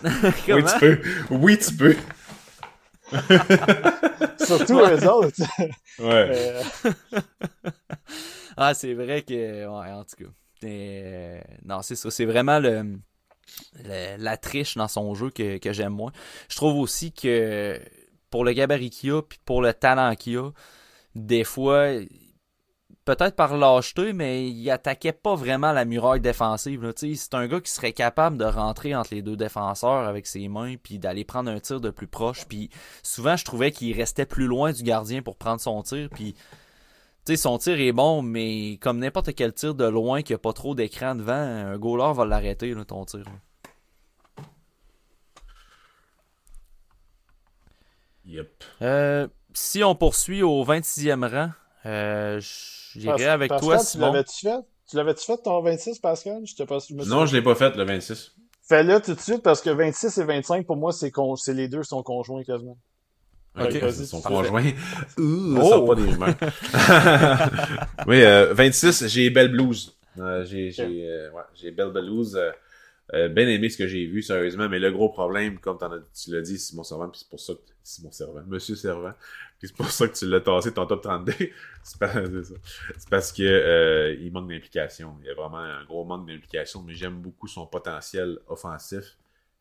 oui, 0.49 0.65
tu 0.65 0.79
peux. 0.79 1.01
Oui, 1.31 1.59
tu 1.59 1.75
peux. 1.75 1.97
Surtout 4.45 4.81
eux 4.81 5.09
autres. 5.09 5.43
Ouais. 5.99 6.29
Euh, 6.31 6.63
ah, 8.59 8.75
c'est 8.75 8.93
vrai 8.93 9.23
que. 9.23 9.67
Ouais, 9.67 9.91
en 9.93 10.05
tout 10.05 10.25
cas. 10.25 10.31
Euh, 10.65 11.41
non, 11.65 11.81
c'est 11.81 11.95
ça. 11.95 12.11
C'est 12.11 12.27
vraiment 12.27 12.59
le, 12.59 12.99
la 14.19 14.37
triche 14.37 14.77
dans 14.77 14.89
son 14.89 15.15
jeu 15.15 15.31
que, 15.31 15.57
que 15.57 15.73
j'aime 15.73 15.95
moins. 15.95 16.13
Je 16.51 16.57
trouve 16.57 16.79
aussi 16.79 17.13
que 17.13 17.81
pour 18.29 18.45
le 18.45 18.53
gabarit 18.53 18.91
qu'il 18.91 19.13
a, 19.13 19.23
puis 19.23 19.39
pour 19.43 19.63
le 19.63 19.73
talent 19.73 20.15
qu'il 20.17 20.37
a, 20.37 20.51
des 21.15 21.45
fois, 21.45 21.93
peut-être 23.07 23.37
par 23.37 23.57
lâcheté, 23.57 24.13
mais 24.13 24.51
il 24.51 24.71
attaquait 24.71 25.13
pas 25.13 25.37
vraiment 25.37 25.73
la 25.73 25.87
muraille 25.87 26.21
défensive. 26.21 26.93
C'est 26.97 27.35
un 27.35 27.47
gars 27.47 27.61
qui 27.61 27.71
serait 27.71 27.93
capable 27.93 28.37
de 28.37 28.45
rentrer 28.45 28.95
entre 28.95 29.15
les 29.15 29.23
deux 29.23 29.37
défenseurs 29.37 30.07
avec 30.07 30.27
ses 30.27 30.49
mains 30.49 30.75
puis 30.77 30.99
d'aller 30.99 31.25
prendre 31.25 31.51
un 31.51 31.61
tir 31.61 31.81
de 31.81 31.91
plus 31.91 32.09
proche. 32.09 32.47
Puis 32.47 32.69
souvent, 33.03 33.37
je 33.37 33.45
trouvais 33.45 33.71
qu'il 33.71 33.97
restait 33.97 34.27
plus 34.27 34.47
loin 34.47 34.73
du 34.73 34.83
gardien 34.83 35.23
pour 35.23 35.37
prendre 35.37 35.61
son 35.61 35.83
tir. 35.83 36.11
Puis 36.11 36.35
son 37.37 37.59
tir 37.59 37.81
est 37.81 37.93
bon, 37.93 38.23
mais 38.23 38.77
comme 38.81 38.99
n'importe 38.99 39.35
quel 39.35 39.55
tir 39.55 39.75
de 39.75 39.87
loin 39.87 40.23
qui 40.23 40.35
a 40.35 40.39
pas 40.39 40.53
trop 40.53 40.75
d'écran 40.75 41.15
devant, 41.15 41.33
un 41.33 41.79
goaler 41.79 42.13
va 42.13 42.25
l'arrêter, 42.25 42.75
ton 42.87 43.05
tir. 43.05 43.25
Yep. 48.25 48.65
Euh, 48.83 49.29
si 49.55 49.85
on 49.85 49.95
poursuit 49.95 50.43
au 50.43 50.65
26e 50.65 51.31
rang, 51.31 51.51
euh, 51.87 52.41
J'irai 52.41 53.27
avec 53.27 53.51
toi, 53.57 53.79
Tu 53.79 53.99
l'avais-tu 53.99 54.47
fait? 54.47 54.61
Tu 54.89 54.97
l'avais-tu 54.97 55.25
fait 55.25 55.39
ton 55.39 55.61
26, 55.63 55.99
Pascal? 55.99 56.43
Je 56.45 56.63
pas, 56.65 56.79
je 56.79 56.95
non, 56.95 57.27
je 57.27 57.35
l'ai 57.35 57.43
pas 57.43 57.55
fait, 57.55 57.75
le 57.77 57.85
26. 57.85 58.33
Fais-le 58.69 59.01
tout 59.01 59.15
de 59.15 59.21
suite 59.21 59.43
parce 59.43 59.61
que 59.61 59.71
26 59.71 60.19
et 60.19 60.25
25, 60.25 60.67
pour 60.67 60.77
moi, 60.77 60.93
c'est 60.93 61.11
con... 61.11 61.35
les 61.49 61.69
deux 61.69 61.83
sont 61.83 62.03
conjoints 62.03 62.43
quasiment. 62.43 62.77
Ok, 63.59 63.75
ils 63.75 64.07
sont 64.07 64.21
conjoints. 64.21 64.73
Ouh, 65.19 65.59
oh! 65.61 65.87
pas 65.87 65.95
des 65.95 66.03
rumeurs. 66.03 66.35
oui, 68.07 68.23
euh, 68.23 68.53
26, 68.53 69.07
j'ai 69.07 69.31
Belle 69.31 69.51
Blues. 69.51 69.97
Euh, 70.19 70.45
j'ai 70.45 70.71
j'ai 70.71 71.09
euh, 71.09 71.31
ouais, 71.31 71.71
Belle 71.71 71.91
Blues. 71.91 72.39
Euh, 73.15 73.27
Euh, 73.27 73.29
bien 73.29 73.47
aimé 73.49 73.69
ce 73.69 73.79
que 73.79 73.87
j'ai 73.87 74.07
vu, 74.07 74.23
sérieusement, 74.23 74.69
mais 74.69 74.79
le 74.79 74.91
gros 74.91 75.09
problème, 75.09 75.59
comme 75.59 75.79
tu 75.79 76.31
l'as 76.31 76.41
dit, 76.41 76.59
Simon 76.59 76.83
Servant, 76.83 77.09
puis 77.09 77.21
c'est 77.21 77.29
pour 77.29 77.41
ça 77.41 77.55
que. 77.55 77.61
Simon 77.83 78.11
Servant, 78.11 78.43
Monsieur 78.49 78.75
Servant, 78.75 79.13
puis 79.61 79.69
c'est 79.69 79.77
pour 79.77 79.91
ça 79.91 80.09
que 80.09 80.15
tu 80.17 80.27
l'as 80.27 80.41
tassé 80.41 80.73
ton 80.75 80.87
top 80.87 81.03
32. 81.03 81.33
c'est 81.85 83.09
parce 83.09 83.33
que 83.33 83.45
euh, 83.45 84.17
il 84.21 84.33
manque 84.33 84.49
d'implication. 84.49 85.15
Il 85.21 85.27
y 85.27 85.31
a 85.31 85.35
vraiment 85.35 85.59
un 85.59 85.85
gros 85.85 86.05
manque 86.05 86.27
d'implication, 86.27 86.83
mais 86.83 86.95
j'aime 86.95 87.21
beaucoup 87.21 87.47
son 87.47 87.65
potentiel 87.65 88.41
offensif. 88.49 89.17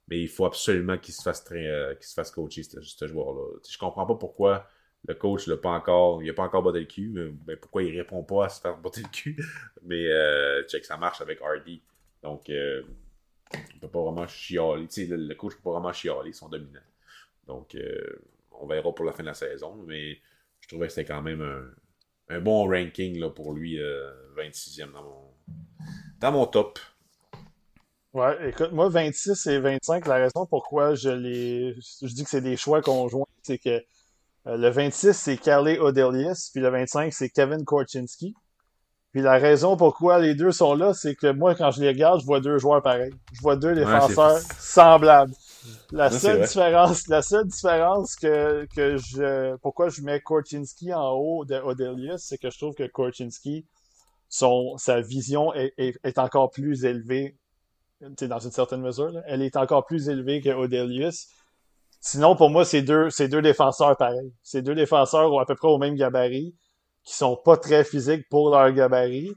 Mais 0.07 0.21
il 0.21 0.27
faut 0.27 0.45
absolument 0.45 0.97
qu'il 0.97 1.13
se 1.13 1.21
fasse 1.21 1.43
très, 1.43 1.67
euh, 1.67 1.93
qu'il 1.95 2.07
se 2.07 2.15
fasse 2.15 2.31
coacher, 2.31 2.63
ce, 2.63 3.07
joueur-là. 3.07 3.59
Je 3.69 3.77
comprends 3.77 4.07
pas 4.07 4.15
pourquoi 4.15 4.67
le 5.07 5.13
coach 5.13 5.45
l'a 5.45 5.57
pas 5.57 5.69
encore. 5.69 6.23
Il 6.23 6.29
a 6.29 6.33
pas 6.33 6.43
encore 6.43 6.63
battu 6.63 6.79
le 6.79 6.85
cul. 6.85 7.11
Mais, 7.13 7.29
ben, 7.29 7.57
pourquoi 7.57 7.83
il 7.83 7.95
répond 7.95 8.23
pas 8.23 8.45
à 8.45 8.49
se 8.49 8.59
faire 8.59 8.77
botter 8.77 9.01
le 9.03 9.09
cul? 9.09 9.37
Mais 9.83 10.07
euh, 10.07 10.63
check, 10.63 10.83
ça 10.83 10.97
marche 10.97 11.21
avec 11.21 11.39
Hardy. 11.41 11.81
Donc 12.23 12.49
on 13.75 13.79
peut 13.79 13.89
pas 13.89 14.03
vraiment 14.03 14.27
chialer. 14.27 14.87
Le, 14.97 15.33
coach 15.35 15.55
peut 15.55 15.61
pas 15.63 15.71
vraiment 15.73 15.93
chialer, 15.93 16.29
ils 16.29 16.35
sont 16.35 16.49
dominants. 16.49 16.79
Donc 17.47 17.75
euh, 17.75 18.23
on 18.51 18.67
verra 18.67 18.93
pour 18.93 19.05
la 19.05 19.11
fin 19.11 19.23
de 19.23 19.27
la 19.27 19.33
saison. 19.33 19.75
Mais 19.87 20.19
je 20.61 20.67
trouvais 20.67 20.87
que 20.87 20.93
c'était 20.93 21.11
quand 21.11 21.21
même 21.21 21.41
un, 22.29 22.39
bon 22.39 22.67
ranking 22.67 23.19
là, 23.19 23.29
pour 23.29 23.53
lui, 23.53 23.77
26e 24.35 24.81
euh, 24.81 24.91
dans 24.91 25.03
mon, 25.03 25.33
dans 26.19 26.31
mon 26.31 26.45
top. 26.47 26.79
Ouais, 28.13 28.49
écoute, 28.49 28.71
moi, 28.71 28.87
26 28.87 29.45
et 29.47 29.59
25, 29.59 30.07
la 30.07 30.15
raison 30.15 30.45
pourquoi 30.45 30.95
je 30.95 31.09
les. 31.09 31.73
Je 31.73 32.13
dis 32.13 32.23
que 32.23 32.29
c'est 32.29 32.39
des 32.39 32.55
choix 32.55 32.81
conjoints, 32.81 33.27
c'est 33.43 33.57
que 33.57 33.83
euh, 34.47 34.57
le 34.57 34.69
26, 34.69 35.13
c'est 35.13 35.37
Carly 35.37 35.77
Odelius, 35.77 36.49
puis 36.49 36.61
le 36.61 36.69
25, 36.69 37.13
c'est 37.13 37.29
Kevin 37.29 37.65
Korchinski. 37.65 38.33
Puis 39.15 39.23
la 39.23 39.37
raison 39.37 39.77
pourquoi 39.77 40.19
les 40.19 40.35
deux 40.35 40.51
sont 40.51 40.73
là, 40.73 40.93
c'est 40.93 41.15
que 41.15 41.31
moi, 41.31 41.55
quand 41.55 41.71
je 41.71 41.79
les 41.79 41.87
regarde, 41.87 42.19
je 42.19 42.25
vois 42.25 42.41
deux 42.41 42.57
joueurs 42.57 42.81
pareils. 42.81 43.13
Je 43.31 43.39
vois 43.39 43.55
deux 43.55 43.73
défenseurs 43.73 44.33
ouais, 44.33 44.41
semblables. 44.59 45.31
La 45.93 46.11
seule 46.11 46.41
différence, 46.41 47.07
la 47.07 47.21
seule 47.21 47.47
différence 47.47 48.17
que, 48.17 48.67
que 48.75 48.97
je, 48.97 49.55
pourquoi 49.61 49.87
je 49.87 50.01
mets 50.01 50.19
Korchinski 50.19 50.93
en 50.93 51.11
haut 51.11 51.45
de 51.45 51.55
Odelius, 51.55 52.23
c'est 52.23 52.37
que 52.37 52.49
je 52.49 52.57
trouve 52.57 52.75
que 52.75 52.85
Korchinski, 52.85 53.65
son, 54.27 54.75
sa 54.75 54.99
vision 54.99 55.53
est, 55.53 55.73
est, 55.77 55.97
est 56.03 56.19
encore 56.19 56.51
plus 56.51 56.83
élevée 56.83 57.37
dans 58.01 58.39
une 58.39 58.51
certaine 58.51 58.81
mesure. 58.81 59.11
Là. 59.11 59.21
Elle 59.27 59.43
est 59.43 59.55
encore 59.55 59.85
plus 59.85 60.09
élevée 60.09 60.41
que 60.41 60.49
Odelius. 60.49 61.29
Sinon, 62.01 62.35
pour 62.35 62.49
moi, 62.49 62.65
c'est 62.65 62.81
deux, 62.81 63.09
c'est 63.09 63.29
deux 63.29 63.41
défenseurs 63.41 63.95
pareils. 63.95 64.33
C'est 64.43 64.61
deux 64.61 64.75
défenseurs 64.75 65.39
à 65.39 65.45
peu 65.45 65.55
près 65.55 65.69
au 65.69 65.77
même 65.77 65.95
gabarit, 65.95 66.53
qui 67.05 67.15
sont 67.15 67.37
pas 67.37 67.57
très 67.57 67.83
physiques 67.83 68.27
pour 68.29 68.49
leur 68.49 68.71
gabarit. 68.71 69.33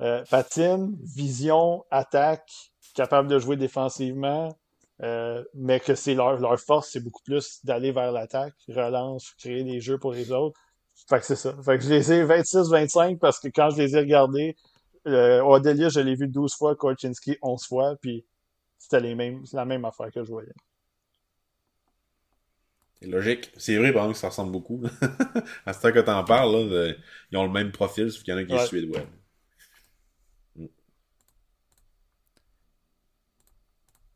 Euh, 0.00 0.24
patine, 0.30 0.96
vision, 1.02 1.84
attaque, 1.90 2.50
capable 2.94 3.28
de 3.28 3.38
jouer 3.38 3.56
défensivement, 3.56 4.56
euh, 5.02 5.44
mais 5.54 5.80
que 5.80 5.94
c'est 5.94 6.14
leur, 6.14 6.40
leur 6.40 6.58
force, 6.58 6.90
c'est 6.92 7.00
beaucoup 7.00 7.22
plus 7.22 7.64
d'aller 7.64 7.92
vers 7.92 8.10
l'attaque, 8.12 8.54
relance, 8.68 9.32
créer 9.38 9.62
des 9.64 9.80
jeux 9.80 9.98
pour 9.98 10.12
les 10.12 10.32
autres. 10.32 10.58
Fait 11.08 11.20
que 11.20 11.26
c'est 11.26 11.36
ça. 11.36 11.54
Fait 11.64 11.78
que 11.78 11.84
je 11.84 11.90
les 11.90 12.12
ai 12.12 12.24
26-25 12.24 13.18
parce 13.18 13.38
que 13.38 13.48
quand 13.48 13.70
je 13.70 13.82
les 13.82 13.96
ai 13.96 14.00
regardés, 14.00 14.56
euh, 15.06 15.40
je 15.40 16.00
l'ai 16.00 16.14
vu 16.14 16.28
12 16.28 16.54
fois, 16.54 16.76
Korchinski 16.76 17.36
11 17.42 17.66
fois, 17.66 17.96
puis 18.00 18.24
c'était 18.78 19.00
les 19.00 19.14
mêmes, 19.14 19.42
la 19.52 19.64
même 19.64 19.84
affaire 19.84 20.10
que 20.12 20.22
je 20.22 20.30
voyais. 20.30 20.52
C'est 23.02 23.08
logique. 23.08 23.50
C'est 23.56 23.76
vrai, 23.76 23.92
par 23.92 24.02
exemple, 24.02 24.14
que 24.14 24.20
ça 24.20 24.28
ressemble 24.28 24.52
beaucoup. 24.52 24.80
à 25.66 25.72
ce 25.72 25.80
temps 25.80 25.92
que 25.92 25.98
t'en 25.98 26.22
parles, 26.24 26.52
là, 26.52 26.64
de... 26.64 26.98
ils 27.32 27.38
ont 27.38 27.44
le 27.44 27.50
même 27.50 27.72
profil, 27.72 28.12
sauf 28.12 28.22
qu'il 28.22 28.32
y 28.32 28.36
en 28.36 28.40
a 28.40 28.44
qui 28.44 28.52
ouais. 28.52 28.62
est 28.62 28.66
suédois. 28.66 29.00
Mm. 30.54 30.66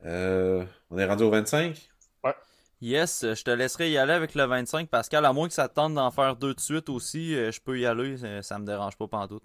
Euh, 0.04 0.64
on 0.90 0.98
est 0.98 1.04
rendu 1.04 1.24
au 1.24 1.30
25? 1.30 1.90
Ouais. 2.22 2.34
Yes, 2.80 3.24
je 3.34 3.42
te 3.42 3.50
laisserai 3.50 3.90
y 3.90 3.98
aller 3.98 4.12
avec 4.12 4.36
le 4.36 4.44
25, 4.44 4.88
Pascal. 4.88 5.24
À 5.24 5.32
moins 5.32 5.48
que 5.48 5.54
ça 5.54 5.68
tente 5.68 5.94
d'en 5.94 6.12
faire 6.12 6.36
deux 6.36 6.54
de 6.54 6.60
suite 6.60 6.88
aussi, 6.88 7.32
je 7.32 7.60
peux 7.60 7.78
y 7.78 7.86
aller. 7.86 8.16
Ça 8.42 8.58
me 8.60 8.66
dérange 8.66 8.96
pas 8.96 9.08
pantoute. 9.08 9.42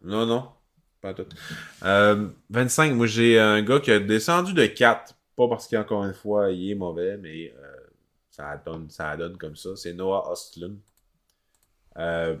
Non, 0.00 0.24
non. 0.24 0.48
Pas 1.04 1.12
tout. 1.12 1.26
Euh, 1.82 2.30
25, 2.48 2.94
moi 2.94 3.06
j'ai 3.06 3.38
un 3.38 3.60
gars 3.60 3.78
qui 3.78 3.90
a 3.90 4.00
descendu 4.00 4.54
de 4.54 4.64
4. 4.64 5.14
Pas 5.36 5.48
parce 5.48 5.68
qu'encore 5.68 6.04
une 6.04 6.14
fois, 6.14 6.50
il 6.50 6.70
est 6.70 6.74
mauvais, 6.74 7.18
mais 7.18 7.52
euh, 7.58 7.83
ça, 8.34 8.60
donne, 8.64 8.90
ça 8.90 9.16
donne 9.16 9.36
comme 9.36 9.54
ça. 9.54 9.76
C'est 9.76 9.92
Noah 9.92 10.30
Ostlund. 10.30 10.78
Euh, 11.98 12.36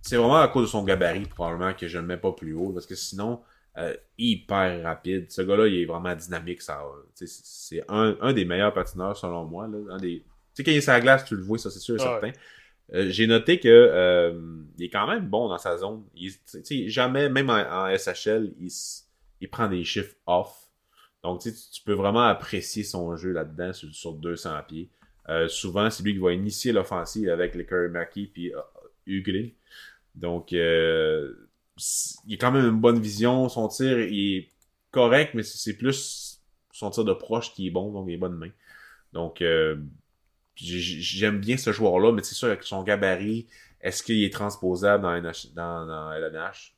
c'est 0.00 0.16
vraiment 0.16 0.40
à 0.40 0.48
cause 0.48 0.64
de 0.64 0.70
son 0.70 0.82
gabarit, 0.82 1.26
probablement, 1.26 1.74
que 1.74 1.88
je 1.88 1.98
ne 1.98 2.02
le 2.02 2.08
mets 2.08 2.16
pas 2.16 2.32
plus 2.32 2.54
haut. 2.54 2.72
Parce 2.72 2.86
que 2.86 2.94
sinon, 2.94 3.42
euh, 3.76 3.94
hyper 4.16 4.82
rapide. 4.82 5.30
Ce 5.30 5.42
gars-là, 5.42 5.66
il 5.66 5.82
est 5.82 5.84
vraiment 5.84 6.14
dynamique. 6.14 6.62
C'est 6.62 7.84
un, 7.88 8.16
un, 8.18 8.32
des 8.32 8.46
meilleurs 8.46 8.72
patineurs, 8.72 9.16
selon 9.16 9.44
moi. 9.44 9.66
Là. 9.66 9.78
Un 9.90 9.98
des... 9.98 10.20
Tu 10.20 10.24
sais, 10.54 10.64
quand 10.64 10.70
il 10.70 10.78
est 10.78 10.80
sur 10.80 10.92
la 10.92 11.00
glace, 11.00 11.24
tu 11.26 11.36
le 11.36 11.42
vois, 11.42 11.58
ça 11.58 11.70
c'est 11.70 11.80
sûr 11.80 11.96
et 11.96 11.98
certain. 11.98 12.32
Euh, 12.92 13.06
j'ai 13.10 13.26
noté 13.26 13.60
que 13.60 13.68
euh, 13.68 14.62
il 14.78 14.84
est 14.84 14.90
quand 14.90 15.06
même 15.06 15.28
bon 15.28 15.48
dans 15.48 15.58
sa 15.58 15.76
zone. 15.76 16.04
Il, 16.14 16.88
jamais, 16.88 17.28
même 17.28 17.50
en, 17.50 17.58
en 17.58 17.96
SHL, 17.96 18.54
il, 18.58 18.70
il, 19.40 19.50
prend 19.50 19.68
des 19.68 19.84
chiffres 19.84 20.14
off. 20.26 20.63
Donc, 21.24 21.40
tu 21.40 21.82
peux 21.86 21.94
vraiment 21.94 22.24
apprécier 22.24 22.84
son 22.84 23.16
jeu 23.16 23.32
là-dedans 23.32 23.72
sur, 23.72 23.92
sur, 23.94 24.12
200 24.12 24.56
pieds. 24.68 24.90
Euh, 25.30 25.48
souvent, 25.48 25.88
c'est 25.88 26.02
lui 26.02 26.12
qui 26.12 26.18
va 26.18 26.34
initier 26.34 26.70
l'offensive 26.70 27.30
avec 27.30 27.54
les 27.54 27.64
Curry 27.64 27.88
Maki 27.88 28.26
puis 28.26 28.48
uh, 28.48 28.52
Ugril. 29.06 29.54
Donc, 30.14 30.52
euh, 30.52 31.48
il 32.26 32.34
a 32.34 32.36
quand 32.36 32.52
même 32.52 32.66
une 32.66 32.78
bonne 32.78 33.00
vision. 33.00 33.48
Son 33.48 33.68
tir 33.68 34.00
est 34.00 34.50
correct, 34.90 35.32
mais 35.32 35.42
c'est 35.42 35.78
plus 35.78 36.42
son 36.72 36.90
tir 36.90 37.06
de 37.06 37.14
proche 37.14 37.54
qui 37.54 37.68
est 37.68 37.70
bon, 37.70 37.90
donc 37.90 38.04
il 38.06 38.12
est 38.12 38.18
bonne 38.18 38.36
main. 38.36 38.50
Donc, 39.14 39.40
euh, 39.40 39.76
j'aime 40.56 41.40
bien 41.40 41.56
ce 41.56 41.72
joueur-là, 41.72 42.12
mais 42.12 42.22
c'est 42.22 42.34
sûr, 42.34 42.48
avec 42.48 42.64
son 42.64 42.82
gabarit, 42.82 43.46
est-ce 43.80 44.02
qu'il 44.02 44.22
est 44.22 44.32
transposable 44.32 45.04
dans, 45.04 45.32
dans, 45.54 45.86
dans 45.86 46.12
LNH? 46.12 46.74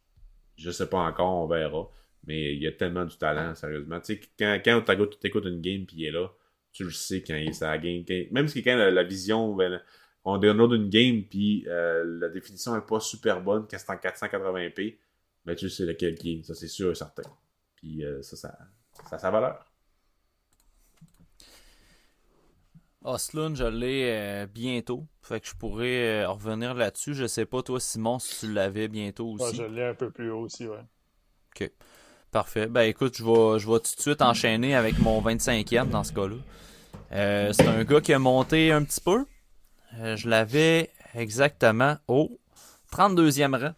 Je 0.57 0.70
sais 0.70 0.88
pas 0.88 0.99
encore, 0.99 1.34
on 1.34 1.47
verra. 1.49 1.90
Mais 2.26 2.54
il 2.54 2.62
y 2.62 2.66
a 2.66 2.72
tellement 2.72 3.04
du 3.04 3.16
talent, 3.16 3.54
sérieusement. 3.54 4.00
Tu 4.00 4.14
sais, 4.14 4.20
quand, 4.38 4.60
quand 4.64 5.06
tu 5.06 5.26
écoutes 5.26 5.44
une 5.44 5.60
game 5.60 5.86
puis 5.86 5.96
il 5.98 6.06
est 6.06 6.10
là, 6.10 6.28
tu 6.72 6.84
le 6.84 6.90
sais 6.90 7.22
quand 7.22 7.36
il 7.36 7.48
est 7.48 7.62
à 7.62 7.70
la 7.70 7.78
game. 7.78 8.04
même 8.32 8.48
si 8.48 8.68
a 8.68 8.90
la 8.90 9.04
vision, 9.04 9.54
ben, 9.54 9.80
on 10.24 10.38
download 10.38 10.72
une 10.72 10.90
game 10.90 11.22
puis 11.22 11.64
euh, 11.68 12.04
la 12.20 12.28
définition 12.28 12.76
est 12.76 12.86
pas 12.86 13.00
super 13.00 13.40
bonne, 13.40 13.66
quand 13.70 13.78
c'est 13.78 13.90
en 13.90 13.94
480p, 13.94 14.98
ben 15.44 15.54
tu 15.54 15.70
sais 15.70 15.86
lequel 15.86 16.16
qui 16.16 16.32
est. 16.32 16.42
Ça, 16.42 16.54
c'est 16.54 16.68
sûr 16.68 16.90
et 16.90 16.94
certain. 16.96 17.22
Puis 17.76 18.04
euh, 18.04 18.20
ça, 18.22 18.36
ça, 18.36 18.58
ça 19.08 19.16
a 19.16 19.18
sa 19.18 19.30
valeur. 19.30 19.64
Oslund, 23.06 23.54
je 23.54 23.64
l'ai 23.64 24.10
euh, 24.10 24.46
bientôt. 24.46 25.06
Fait 25.22 25.40
que 25.40 25.46
je 25.46 25.54
pourrais 25.54 26.24
euh, 26.24 26.28
revenir 26.28 26.74
là-dessus. 26.74 27.14
Je 27.14 27.26
sais 27.26 27.46
pas, 27.46 27.62
toi, 27.62 27.78
Simon, 27.78 28.18
si 28.18 28.40
tu 28.46 28.52
l'avais 28.52 28.88
bientôt 28.88 29.28
aussi. 29.28 29.44
Ouais, 29.44 29.54
je 29.54 29.62
l'ai 29.62 29.84
un 29.84 29.94
peu 29.94 30.10
plus 30.10 30.30
haut 30.30 30.40
aussi, 30.40 30.66
ouais. 30.66 30.84
Ok. 31.54 31.70
Parfait. 32.32 32.66
Ben 32.66 32.82
écoute, 32.82 33.16
je 33.16 33.24
vais, 33.24 33.58
je 33.58 33.66
tout 33.66 33.78
de 33.78 34.00
suite 34.00 34.20
enchaîner 34.20 34.74
avec 34.74 34.98
mon 34.98 35.22
25e 35.22 35.88
dans 35.88 36.04
ce 36.04 36.12
cas-là. 36.12 36.36
Euh, 37.12 37.52
c'est 37.52 37.66
un 37.66 37.84
gars 37.84 38.00
qui 38.00 38.12
a 38.12 38.18
monté 38.18 38.72
un 38.72 38.82
petit 38.84 39.00
peu. 39.00 39.26
Euh, 39.98 40.16
je 40.16 40.28
l'avais 40.28 40.90
exactement 41.14 41.96
au 42.08 42.38
32e 42.92 43.58
rang. 43.58 43.74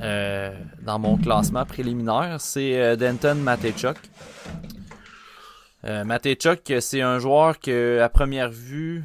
Euh, 0.00 0.58
dans 0.80 0.98
mon 0.98 1.18
classement 1.18 1.66
préliminaire, 1.66 2.40
c'est 2.40 2.96
Denton 2.96 3.36
Matechuk. 3.36 3.98
Matechuk, 5.84 6.72
c'est 6.80 7.02
un 7.02 7.18
joueur 7.18 7.58
que, 7.58 8.00
à 8.00 8.08
première 8.08 8.50
vue, 8.50 9.04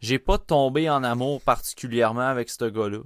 j'ai 0.00 0.18
pas 0.18 0.38
tombé 0.38 0.90
en 0.90 1.04
amour 1.04 1.40
particulièrement 1.40 2.26
avec 2.26 2.50
ce 2.50 2.64
gars-là. 2.64 3.02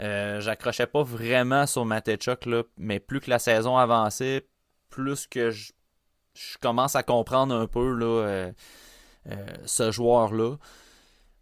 Euh, 0.00 0.40
J'accrochais 0.40 0.86
pas 0.86 1.02
vraiment 1.02 1.66
sur 1.66 1.84
Matechuk, 1.84 2.46
là, 2.46 2.62
mais 2.78 3.00
plus 3.00 3.20
que 3.20 3.30
la 3.30 3.38
saison 3.38 3.76
avançait, 3.76 4.46
plus 4.88 5.26
que 5.26 5.50
je, 5.50 5.72
commence 6.60 6.96
à 6.96 7.02
comprendre 7.02 7.54
un 7.54 7.66
peu 7.66 7.92
là, 7.92 8.06
euh, 8.06 8.52
euh, 9.30 9.46
ce 9.66 9.90
joueur-là. 9.90 10.56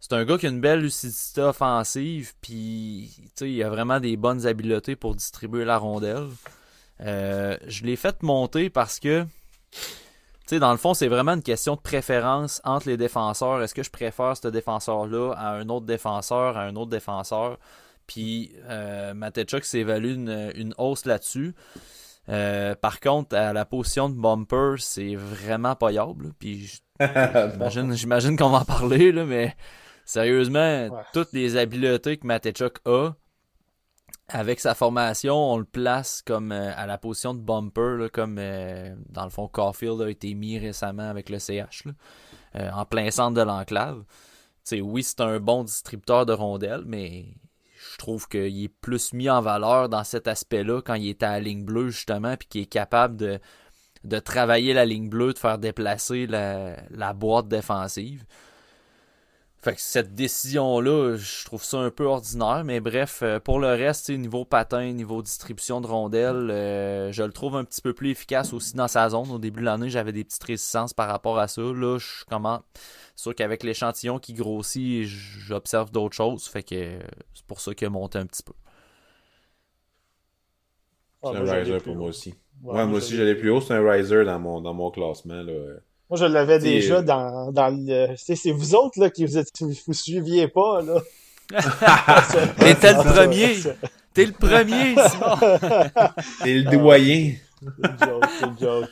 C'est 0.01 0.13
un 0.13 0.25
gars 0.25 0.37
qui 0.37 0.45
a 0.45 0.49
une 0.49 0.61
belle 0.61 0.81
lucidité 0.81 1.41
offensive, 1.41 2.33
puis 2.41 3.31
il 3.41 3.63
a 3.63 3.69
vraiment 3.69 3.99
des 3.99 4.17
bonnes 4.17 4.45
habiletés 4.45 4.95
pour 4.95 5.15
distribuer 5.15 5.65
la 5.65 5.77
rondelle. 5.77 6.27
Je 6.99 7.83
l'ai 7.83 7.95
fait 7.95 8.23
monter 8.23 8.69
parce 8.69 8.99
que 8.99 9.25
dans 10.57 10.71
le 10.71 10.77
fond, 10.77 10.93
c'est 10.93 11.09
vraiment 11.09 11.33
une 11.33 11.43
question 11.43 11.75
de 11.75 11.81
préférence 11.81 12.61
entre 12.63 12.87
les 12.87 12.97
défenseurs. 12.97 13.61
Est-ce 13.61 13.75
que 13.75 13.83
je 13.83 13.91
préfère 13.91 14.35
ce 14.35 14.47
défenseur-là 14.47 15.33
à 15.33 15.51
un 15.51 15.69
autre 15.69 15.85
défenseur, 15.85 16.57
à 16.57 16.63
un 16.63 16.75
autre 16.75 16.89
défenseur? 16.89 17.59
Puis 18.09 18.51
euh, 18.67 19.13
Matechuk 19.13 19.63
s'évalue 19.63 20.15
une, 20.15 20.51
une 20.55 20.73
hausse 20.79 21.05
là-dessus. 21.05 21.53
Euh, 22.27 22.73
par 22.73 22.99
contre, 22.99 23.35
à 23.35 23.53
la 23.53 23.65
position 23.65 24.09
de 24.09 24.15
bumper, 24.15 24.77
c'est 24.79 25.13
vraiment 25.13 25.75
payable. 25.75 26.33
Puis 26.39 26.81
j'imagine, 26.99 27.93
j'imagine 27.93 28.35
qu'on 28.35 28.49
va 28.49 28.61
en 28.61 28.65
parler, 28.65 29.11
là, 29.11 29.25
mais 29.25 29.55
sérieusement, 30.05 30.87
ouais. 30.87 30.89
toutes 31.13 31.33
les 31.33 31.55
habiletés 31.55 32.17
que 32.17 32.25
Matechuk 32.25 32.79
a, 32.85 33.11
avec 34.27 34.59
sa 34.59 34.73
formation, 34.73 35.35
on 35.35 35.57
le 35.57 35.65
place 35.65 36.23
comme 36.25 36.51
euh, 36.51 36.71
à 36.75 36.87
la 36.87 36.97
position 36.97 37.35
de 37.35 37.41
bumper, 37.41 38.09
comme 38.11 38.37
euh, 38.39 38.95
dans 39.07 39.23
le 39.23 39.29
fond 39.29 39.47
Caulfield 39.47 40.01
a 40.01 40.09
été 40.09 40.33
mis 40.33 40.57
récemment 40.57 41.07
avec 41.09 41.29
le 41.29 41.37
CH, 41.37 41.83
euh, 42.55 42.71
en 42.71 42.85
plein 42.85 43.11
centre 43.11 43.35
de 43.35 43.41
l'enclave. 43.41 44.03
oui, 44.71 45.03
c'est 45.03 45.21
un 45.21 45.39
bon 45.39 45.63
distributeur 45.63 46.25
de 46.25 46.33
rondelles, 46.33 46.85
mais 46.87 47.25
trouve 47.99 48.27
qu'il 48.27 48.63
est 48.63 48.73
plus 48.81 49.13
mis 49.13 49.29
en 49.29 49.41
valeur 49.41 49.89
dans 49.89 50.03
cet 50.03 50.27
aspect-là 50.27 50.81
quand 50.81 50.95
il 50.95 51.09
est 51.09 51.23
à 51.23 51.31
la 51.31 51.39
ligne 51.39 51.63
bleue, 51.63 51.89
justement, 51.89 52.35
puis 52.37 52.47
qu'il 52.47 52.61
est 52.61 52.65
capable 52.65 53.15
de, 53.15 53.39
de 54.03 54.19
travailler 54.19 54.73
la 54.73 54.85
ligne 54.85 55.09
bleue, 55.09 55.33
de 55.33 55.39
faire 55.39 55.59
déplacer 55.59 56.25
la, 56.25 56.77
la 56.89 57.13
boîte 57.13 57.47
défensive. 57.47 58.25
Fait 59.61 59.75
que 59.75 59.81
cette 59.81 60.15
décision-là, 60.15 61.17
je 61.17 61.43
trouve 61.43 61.63
ça 61.63 61.79
un 61.79 61.91
peu 61.91 62.05
ordinaire, 62.05 62.63
mais 62.63 62.79
bref, 62.79 63.19
euh, 63.23 63.41
pour 63.41 63.59
le 63.59 63.67
reste, 63.67 64.09
niveau 64.09 64.45
patin, 64.45 64.93
niveau 64.93 65.21
distribution 65.21 65.81
de 65.81 65.87
rondelles, 65.87 66.49
euh, 66.49 67.11
je 67.11 67.23
le 67.23 67.33
trouve 67.33 67.57
un 67.57 67.65
petit 67.65 67.81
peu 67.81 67.93
plus 67.93 68.11
efficace 68.11 68.53
aussi 68.53 68.75
dans 68.75 68.87
sa 68.87 69.09
zone. 69.09 69.29
Au 69.31 69.37
début 69.37 69.59
de 69.59 69.65
l'année, 69.65 69.89
j'avais 69.89 70.13
des 70.13 70.23
petites 70.23 70.43
résistances 70.43 70.93
par 70.93 71.09
rapport 71.09 71.37
à 71.39 71.49
ça. 71.49 71.61
Là, 71.61 71.97
je 71.97 72.23
comment 72.29 72.61
sûr 73.17 73.35
qu'avec 73.35 73.63
l'échantillon 73.63 74.17
qui 74.17 74.33
grossit, 74.33 75.03
j'observe 75.05 75.91
d'autres 75.91 76.15
choses. 76.15 76.47
Fait 76.47 76.63
que 76.63 76.99
c'est 77.33 77.45
pour 77.45 77.59
ça 77.59 77.73
qu'il 77.75 77.87
a 77.87 77.89
monté 77.89 78.17
un 78.17 78.25
petit 78.25 78.43
peu. 78.43 78.53
Ah, 81.21 81.31
c'est 81.33 81.49
un 81.49 81.53
riser 81.53 81.77
pour 81.79 81.95
moi 81.97 82.07
aussi. 82.07 82.33
Ouais, 82.63 82.85
moi, 82.85 82.97
aussi, 82.97 83.15
j'allais 83.15 83.35
plus 83.35 83.49
haut. 83.49 83.61
C'est 83.61 83.73
un 83.73 83.89
riser 83.89 84.23
dans 84.23 84.39
mon, 84.39 84.61
dans 84.61 84.73
mon 84.73 84.89
classement. 84.89 85.41
Là. 85.41 85.79
Moi, 86.09 86.17
je 86.17 86.25
l'avais 86.25 86.57
déjà 86.57 86.97
euh, 86.97 87.01
dans, 87.03 87.51
dans 87.51 87.69
le. 87.69 88.15
C'est 88.17 88.51
vous 88.51 88.73
autres 88.73 88.99
là, 88.99 89.09
qui 89.11 89.25
vous, 89.25 89.37
êtes, 89.37 89.51
vous 89.61 89.93
suiviez 89.93 90.47
pas. 90.47 90.81
là. 90.81 91.01
T'es 92.59 92.93
le 92.93 93.13
premier. 93.13 93.55
T'es 94.13 94.25
le 94.25 94.31
premier, 94.31 94.95
Simon. 95.09 96.19
T'es 96.43 96.53
le 96.55 96.63
doyen. 96.63 97.33
C'est 97.61 98.45
une 98.45 98.59
joke, 98.59 98.89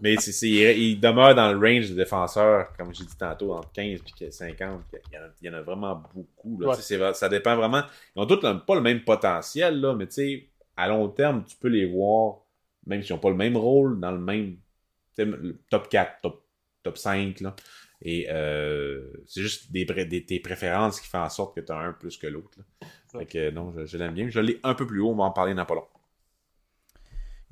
Mais 0.00 0.16
c'est, 0.16 0.48
il, 0.48 0.98
demeure 1.00 1.34
dans 1.34 1.52
le 1.52 1.58
range 1.58 1.88
des 1.90 1.96
défenseurs, 1.96 2.68
comme 2.78 2.94
j'ai 2.94 3.04
dit 3.04 3.16
tantôt, 3.18 3.52
entre 3.52 3.70
15 3.72 4.00
et 4.20 4.30
50. 4.30 4.80
Il 5.42 5.46
y, 5.46 5.50
en 5.50 5.54
a, 5.54 5.60
vraiment 5.62 6.02
beaucoup. 6.14 6.60
Là. 6.60 7.12
Ça 7.12 7.28
dépend 7.28 7.56
vraiment. 7.56 7.82
Ils 8.16 8.22
ont 8.22 8.26
tous 8.26 8.40
pas 8.40 8.74
le 8.74 8.80
même 8.80 9.02
potentiel, 9.02 9.80
là, 9.80 9.94
mais 9.94 10.06
à 10.76 10.88
long 10.88 11.08
terme, 11.08 11.44
tu 11.44 11.56
peux 11.56 11.68
les 11.68 11.86
voir, 11.86 12.36
même 12.86 13.02
s'ils 13.02 13.14
n'ont 13.14 13.20
pas 13.20 13.30
le 13.30 13.36
même 13.36 13.56
rôle, 13.56 13.98
dans 14.00 14.12
le 14.12 14.20
même 14.20 14.56
top 15.70 15.88
4, 15.88 16.20
top, 16.22 16.44
top 16.82 16.98
5. 16.98 17.40
Là. 17.40 17.54
Et 18.02 18.26
euh, 18.30 19.12
c'est 19.26 19.42
juste 19.42 19.72
des, 19.72 19.84
des, 19.84 20.24
tes 20.24 20.40
préférences 20.40 21.00
qui 21.00 21.08
font 21.08 21.18
en 21.18 21.28
sorte 21.28 21.56
que 21.56 21.60
tu 21.60 21.72
as 21.72 21.78
un 21.78 21.92
plus 21.92 22.16
que 22.16 22.26
l'autre. 22.26 22.58
Fait 23.10 23.26
que 23.26 23.50
non, 23.50 23.74
je, 23.84 23.96
l'aime 23.96 24.14
bien. 24.14 24.28
Je 24.28 24.40
l'ai 24.40 24.60
un 24.62 24.74
peu 24.74 24.86
plus 24.86 25.00
haut, 25.00 25.10
on 25.10 25.16
va 25.16 25.24
en 25.24 25.30
parler 25.30 25.54
dans 25.54 25.64
pas 25.64 25.74
long. 25.74 25.86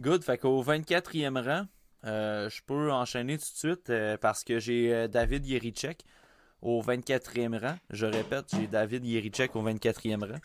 Good. 0.01 0.23
Fait 0.23 0.39
qu'au 0.39 0.63
24e 0.63 1.43
rang, 1.43 1.67
euh, 2.05 2.49
je 2.51 2.61
peux 2.65 2.93
enchaîner 2.93 3.39
tout 3.39 3.45
de 3.53 3.59
suite 3.59 3.91
euh, 3.91 4.17
parce 4.19 4.45
que 4.45 4.61
j'ai 4.61 5.09
David 5.09 5.47
Yerichek 5.47 6.05
au 6.63 6.83
24e 6.83 7.59
rang. 7.59 7.77
Je 7.91 8.07
répète, 8.07 8.47
j'ai 8.55 8.67
David 8.67 9.05
Yerichek 9.05 9.57
au 9.57 9.63
24e 9.63 10.31
rang. 10.31 10.39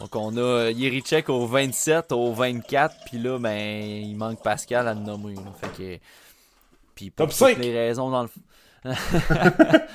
Donc 0.00 0.14
on 0.16 0.36
a 0.36 0.70
Yerichek 0.70 1.28
au 1.28 1.46
27, 1.46 2.12
au 2.12 2.32
24, 2.32 2.96
puis 3.06 3.18
là, 3.18 3.38
ben, 3.38 3.56
il 3.56 4.16
manque 4.16 4.42
Pascal 4.42 4.88
à 4.88 4.94
le 4.94 5.00
nommer. 5.00 5.34
Fait 5.58 5.68
que 5.68 5.98
puis 6.96 7.10
pour 7.10 7.28
toutes 7.28 7.58
les 7.58 7.72
raisons 7.72 8.10
dans 8.10 8.24
le. 8.24 8.28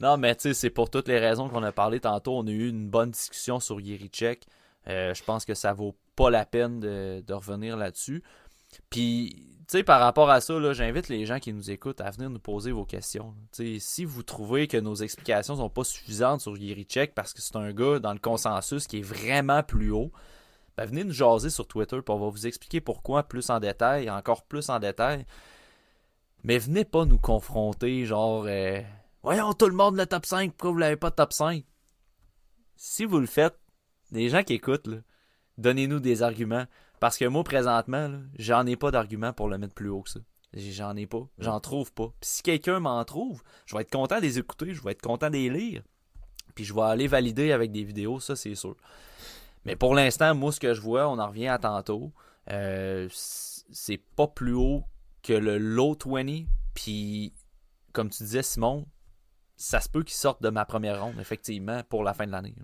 non, 0.00 0.18
mais 0.18 0.34
tu 0.34 0.42
sais, 0.42 0.54
c'est 0.54 0.70
pour 0.70 0.90
toutes 0.90 1.08
les 1.08 1.18
raisons 1.18 1.48
qu'on 1.48 1.62
a 1.62 1.72
parlé 1.72 2.00
tantôt. 2.00 2.36
On 2.36 2.46
a 2.46 2.50
eu 2.50 2.68
une 2.68 2.90
bonne 2.90 3.12
discussion 3.12 3.60
sur 3.60 3.80
Yerichek. 3.80 4.44
Euh, 4.88 5.14
je 5.14 5.22
pense 5.22 5.44
que 5.44 5.54
ça 5.54 5.72
vaut 5.72 5.94
pas 6.16 6.30
la 6.30 6.44
peine 6.44 6.80
de, 6.80 7.32
revenir 7.32 7.76
là-dessus. 7.76 8.22
Puis, 8.90 9.46
tu 9.68 9.78
sais, 9.78 9.82
par 9.84 10.00
rapport 10.00 10.30
à 10.30 10.40
ça, 10.40 10.72
j'invite 10.72 11.08
les 11.08 11.26
gens 11.26 11.38
qui 11.38 11.52
nous 11.52 11.70
écoutent 11.70 12.00
à 12.00 12.10
venir 12.10 12.28
nous 12.28 12.40
poser 12.40 12.72
vos 12.72 12.84
questions. 12.84 13.34
si 13.52 14.04
vous 14.04 14.22
trouvez 14.24 14.66
que 14.66 14.76
nos 14.76 14.96
explications 14.96 15.56
sont 15.56 15.70
pas 15.70 15.84
suffisantes 15.84 16.40
sur 16.40 16.56
Yerichek 16.56 17.14
parce 17.14 17.32
que 17.32 17.40
c'est 17.40 17.56
un 17.56 17.72
gars 17.72 18.00
dans 18.00 18.12
le 18.12 18.18
consensus 18.18 18.86
qui 18.86 18.98
est 18.98 19.02
vraiment 19.02 19.62
plus 19.62 19.90
haut, 19.90 20.10
ben 20.76 20.86
venez 20.86 21.04
nous 21.04 21.12
jaser 21.12 21.50
sur 21.50 21.66
Twitter 21.66 22.00
pour 22.02 22.16
on 22.16 22.18
va 22.18 22.28
vous 22.30 22.46
expliquer 22.46 22.80
pourquoi 22.80 23.22
plus 23.24 23.48
en 23.50 23.60
détail, 23.60 24.10
encore 24.10 24.42
plus 24.42 24.68
en 24.70 24.78
détail. 24.78 25.24
Mais 26.44 26.58
venez 26.58 26.84
pas 26.84 27.04
nous 27.04 27.18
confronter, 27.18 28.04
genre, 28.04 28.44
euh, 28.46 28.80
voyons 29.22 29.52
tout 29.52 29.68
le 29.68 29.74
monde 29.74 29.96
le 29.96 30.06
top 30.06 30.24
5, 30.24 30.52
pourquoi 30.52 30.70
vous 30.70 30.78
l'avez 30.78 30.96
pas 30.96 31.10
top 31.10 31.32
5? 31.32 31.64
Si 32.76 33.04
vous 33.04 33.18
le 33.18 33.26
faites, 33.26 33.58
les 34.12 34.28
gens 34.28 34.42
qui 34.42 34.54
écoutent, 34.54 34.88
donnez-nous 35.58 36.00
des 36.00 36.22
arguments. 36.22 36.64
Parce 37.00 37.16
que 37.16 37.24
moi, 37.24 37.44
présentement, 37.44 38.10
j'en 38.38 38.66
ai 38.66 38.76
pas 38.76 38.90
d'arguments 38.90 39.32
pour 39.32 39.48
le 39.48 39.58
mettre 39.58 39.74
plus 39.74 39.88
haut 39.88 40.02
que 40.02 40.10
ça. 40.10 40.20
J'en 40.54 40.96
ai 40.96 41.06
pas. 41.06 41.28
J'en 41.38 41.60
trouve 41.60 41.92
pas. 41.92 42.08
Puis 42.20 42.30
si 42.30 42.42
quelqu'un 42.42 42.80
m'en 42.80 43.04
trouve, 43.04 43.42
je 43.66 43.76
vais 43.76 43.82
être 43.82 43.90
content 43.90 44.16
de 44.16 44.22
les 44.22 44.38
écouter, 44.38 44.74
je 44.74 44.82
vais 44.82 44.92
être 44.92 45.02
content 45.02 45.28
de 45.28 45.34
les 45.34 45.50
lire. 45.50 45.82
Puis 46.54 46.64
je 46.64 46.74
vais 46.74 46.82
aller 46.82 47.06
valider 47.06 47.52
avec 47.52 47.70
des 47.70 47.84
vidéos, 47.84 48.18
ça 48.18 48.34
c'est 48.34 48.54
sûr. 48.54 48.74
Mais 49.64 49.76
pour 49.76 49.94
l'instant, 49.94 50.34
moi, 50.34 50.50
ce 50.50 50.58
que 50.58 50.74
je 50.74 50.80
vois, 50.80 51.08
on 51.08 51.18
en 51.18 51.28
revient 51.28 51.48
à 51.48 51.58
tantôt. 51.58 52.12
Euh, 52.50 53.08
c'est 53.10 54.00
pas 54.16 54.26
plus 54.26 54.54
haut 54.54 54.84
que 55.28 55.34
le 55.34 55.58
low 55.58 55.94
20, 56.06 56.46
puis 56.72 57.34
comme 57.92 58.08
tu 58.08 58.22
disais, 58.22 58.42
Simon, 58.42 58.86
ça 59.56 59.78
se 59.78 59.90
peut 59.90 60.02
qu'il 60.02 60.14
sorte 60.14 60.42
de 60.42 60.48
ma 60.48 60.64
première 60.64 61.04
ronde, 61.04 61.20
effectivement, 61.20 61.82
pour 61.90 62.02
la 62.02 62.14
fin 62.14 62.26
de 62.26 62.32
l'année. 62.32 62.54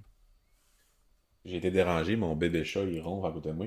J'ai 1.45 1.57
été 1.57 1.71
dérangé, 1.71 2.17
mon 2.17 2.35
bébé 2.35 2.65
chat, 2.65 2.85
il 2.85 3.03
ronfle 3.03 3.29
à 3.29 3.33
côté 3.33 3.51
de 3.51 3.55
moi. 3.55 3.67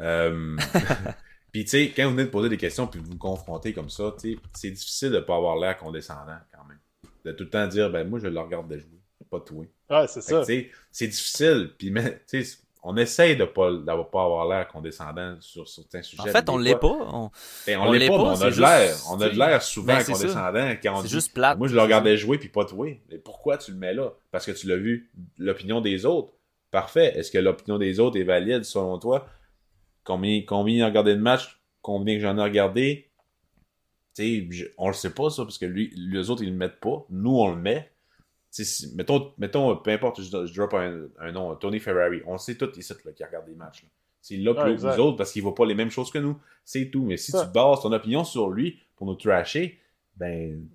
Euh, 0.00 0.56
puis, 1.52 1.64
tu 1.64 1.70
sais, 1.70 1.92
quand 1.94 2.04
vous 2.04 2.12
venez 2.12 2.24
de 2.24 2.30
poser 2.30 2.48
des 2.48 2.56
questions 2.56 2.86
puis 2.86 3.00
vous 3.00 3.10
vous 3.10 3.18
confrontez 3.18 3.74
comme 3.74 3.90
ça, 3.90 4.16
c'est 4.54 4.70
difficile 4.70 5.10
de 5.10 5.16
ne 5.16 5.20
pas 5.20 5.36
avoir 5.36 5.58
l'air 5.58 5.76
condescendant 5.76 6.38
quand 6.50 6.64
même. 6.64 6.78
De 7.26 7.32
tout 7.32 7.44
le 7.44 7.50
temps 7.50 7.66
dire, 7.66 7.90
ben 7.90 8.08
moi, 8.08 8.18
je 8.18 8.28
le 8.28 8.40
regarde 8.40 8.66
de 8.66 8.78
jouer, 8.78 9.02
pas 9.30 9.40
toi. 9.40 9.66
Ouais, 9.90 10.06
c'est 10.08 10.22
ça. 10.22 10.42
C'est 10.42 11.06
difficile. 11.06 11.74
Puis, 11.76 11.92
tu 12.26 12.44
sais, 12.44 12.58
on 12.82 12.96
essaye 12.96 13.36
de 13.36 13.44
pas 13.44 13.70
pas 14.12 14.24
avoir 14.24 14.48
l'air 14.48 14.68
condescendant 14.68 15.36
sur 15.40 15.68
certains 15.68 16.02
sujets. 16.02 16.22
En 16.22 16.26
fait, 16.26 16.48
on 16.48 16.58
l'est 16.58 16.76
pas. 16.76 16.86
On, 16.86 17.30
ben, 17.66 17.78
on, 17.80 17.92
l'est 17.92 18.08
pas, 18.08 18.14
on 18.14 18.40
a 18.40 18.50
de 18.50 18.60
l'air. 18.60 18.96
On 19.10 19.20
a 19.20 19.28
de 19.28 19.38
l'air 19.38 19.62
souvent 19.62 19.96
ben, 19.96 20.04
condescendant 20.04 20.70
quand 20.82 20.98
on 20.98 21.02
dit, 21.02 21.08
juste 21.08 21.34
plate. 21.34 21.58
Moi, 21.58 21.68
je 21.68 21.74
le 21.74 21.80
regardais 21.80 22.16
jouer 22.16 22.38
puis 22.38 22.48
pas 22.48 22.64
toi. 22.64 22.88
Mais 23.10 23.18
pourquoi 23.18 23.58
tu 23.58 23.72
le 23.72 23.78
mets 23.78 23.94
là? 23.94 24.12
Parce 24.30 24.46
que 24.46 24.52
tu 24.52 24.66
l'as 24.68 24.76
vu 24.76 25.10
l'opinion 25.38 25.80
des 25.80 26.06
autres. 26.06 26.32
Parfait. 26.70 27.18
Est-ce 27.18 27.30
que 27.30 27.38
l'opinion 27.38 27.78
des 27.78 27.98
autres 27.98 28.18
est 28.18 28.24
valide 28.24 28.64
selon 28.64 28.98
toi? 28.98 29.26
Combien, 30.04 30.42
combien 30.46 30.84
a 30.84 30.88
regardé 30.88 31.14
de 31.14 31.20
match? 31.20 31.60
Combien 31.82 32.16
que 32.16 32.22
j'en 32.22 32.38
ai 32.38 32.42
regardé? 32.42 33.10
Sais, 34.14 34.48
on 34.78 34.88
le 34.88 34.94
sait 34.94 35.14
pas, 35.14 35.30
ça, 35.30 35.44
parce 35.44 35.58
que 35.58 35.66
lui, 35.66 35.92
les 35.94 36.30
autres, 36.30 36.42
ils 36.42 36.50
le 36.50 36.56
mettent 36.56 36.80
pas. 36.80 37.04
Nous, 37.10 37.36
on 37.36 37.50
le 37.50 37.56
met 37.56 37.92
mettons, 38.94 39.32
mettons, 39.38 39.76
peu 39.76 39.90
importe, 39.90 40.22
je, 40.22 40.54
drop 40.54 40.74
un, 40.74 41.32
nom, 41.32 41.54
Tony 41.56 41.80
Ferrari. 41.80 42.22
On 42.26 42.38
sait 42.38 42.56
tous 42.56 42.76
ici 42.76 42.92
là, 43.04 43.12
qui 43.12 43.24
regardent 43.24 43.46
des 43.46 43.54
matchs. 43.54 43.84
C'est 44.20 44.36
là 44.36 44.54
plus 44.54 44.76
que 44.76 44.82
nous 44.82 45.00
autres 45.00 45.16
parce 45.16 45.32
qu'il 45.32 45.42
ne 45.42 45.44
voit 45.44 45.54
pas 45.54 45.66
les 45.66 45.74
mêmes 45.74 45.90
choses 45.90 46.10
que 46.10 46.18
nous. 46.18 46.38
C'est 46.64 46.90
tout. 46.90 47.04
Mais 47.04 47.16
si 47.16 47.32
tu 47.32 47.46
bases 47.54 47.80
ton 47.82 47.92
opinion 47.92 48.24
sur 48.24 48.50
lui 48.50 48.80
pour 48.96 49.06
nous 49.06 49.14
trasher, 49.14 49.80
ben, 50.16 50.66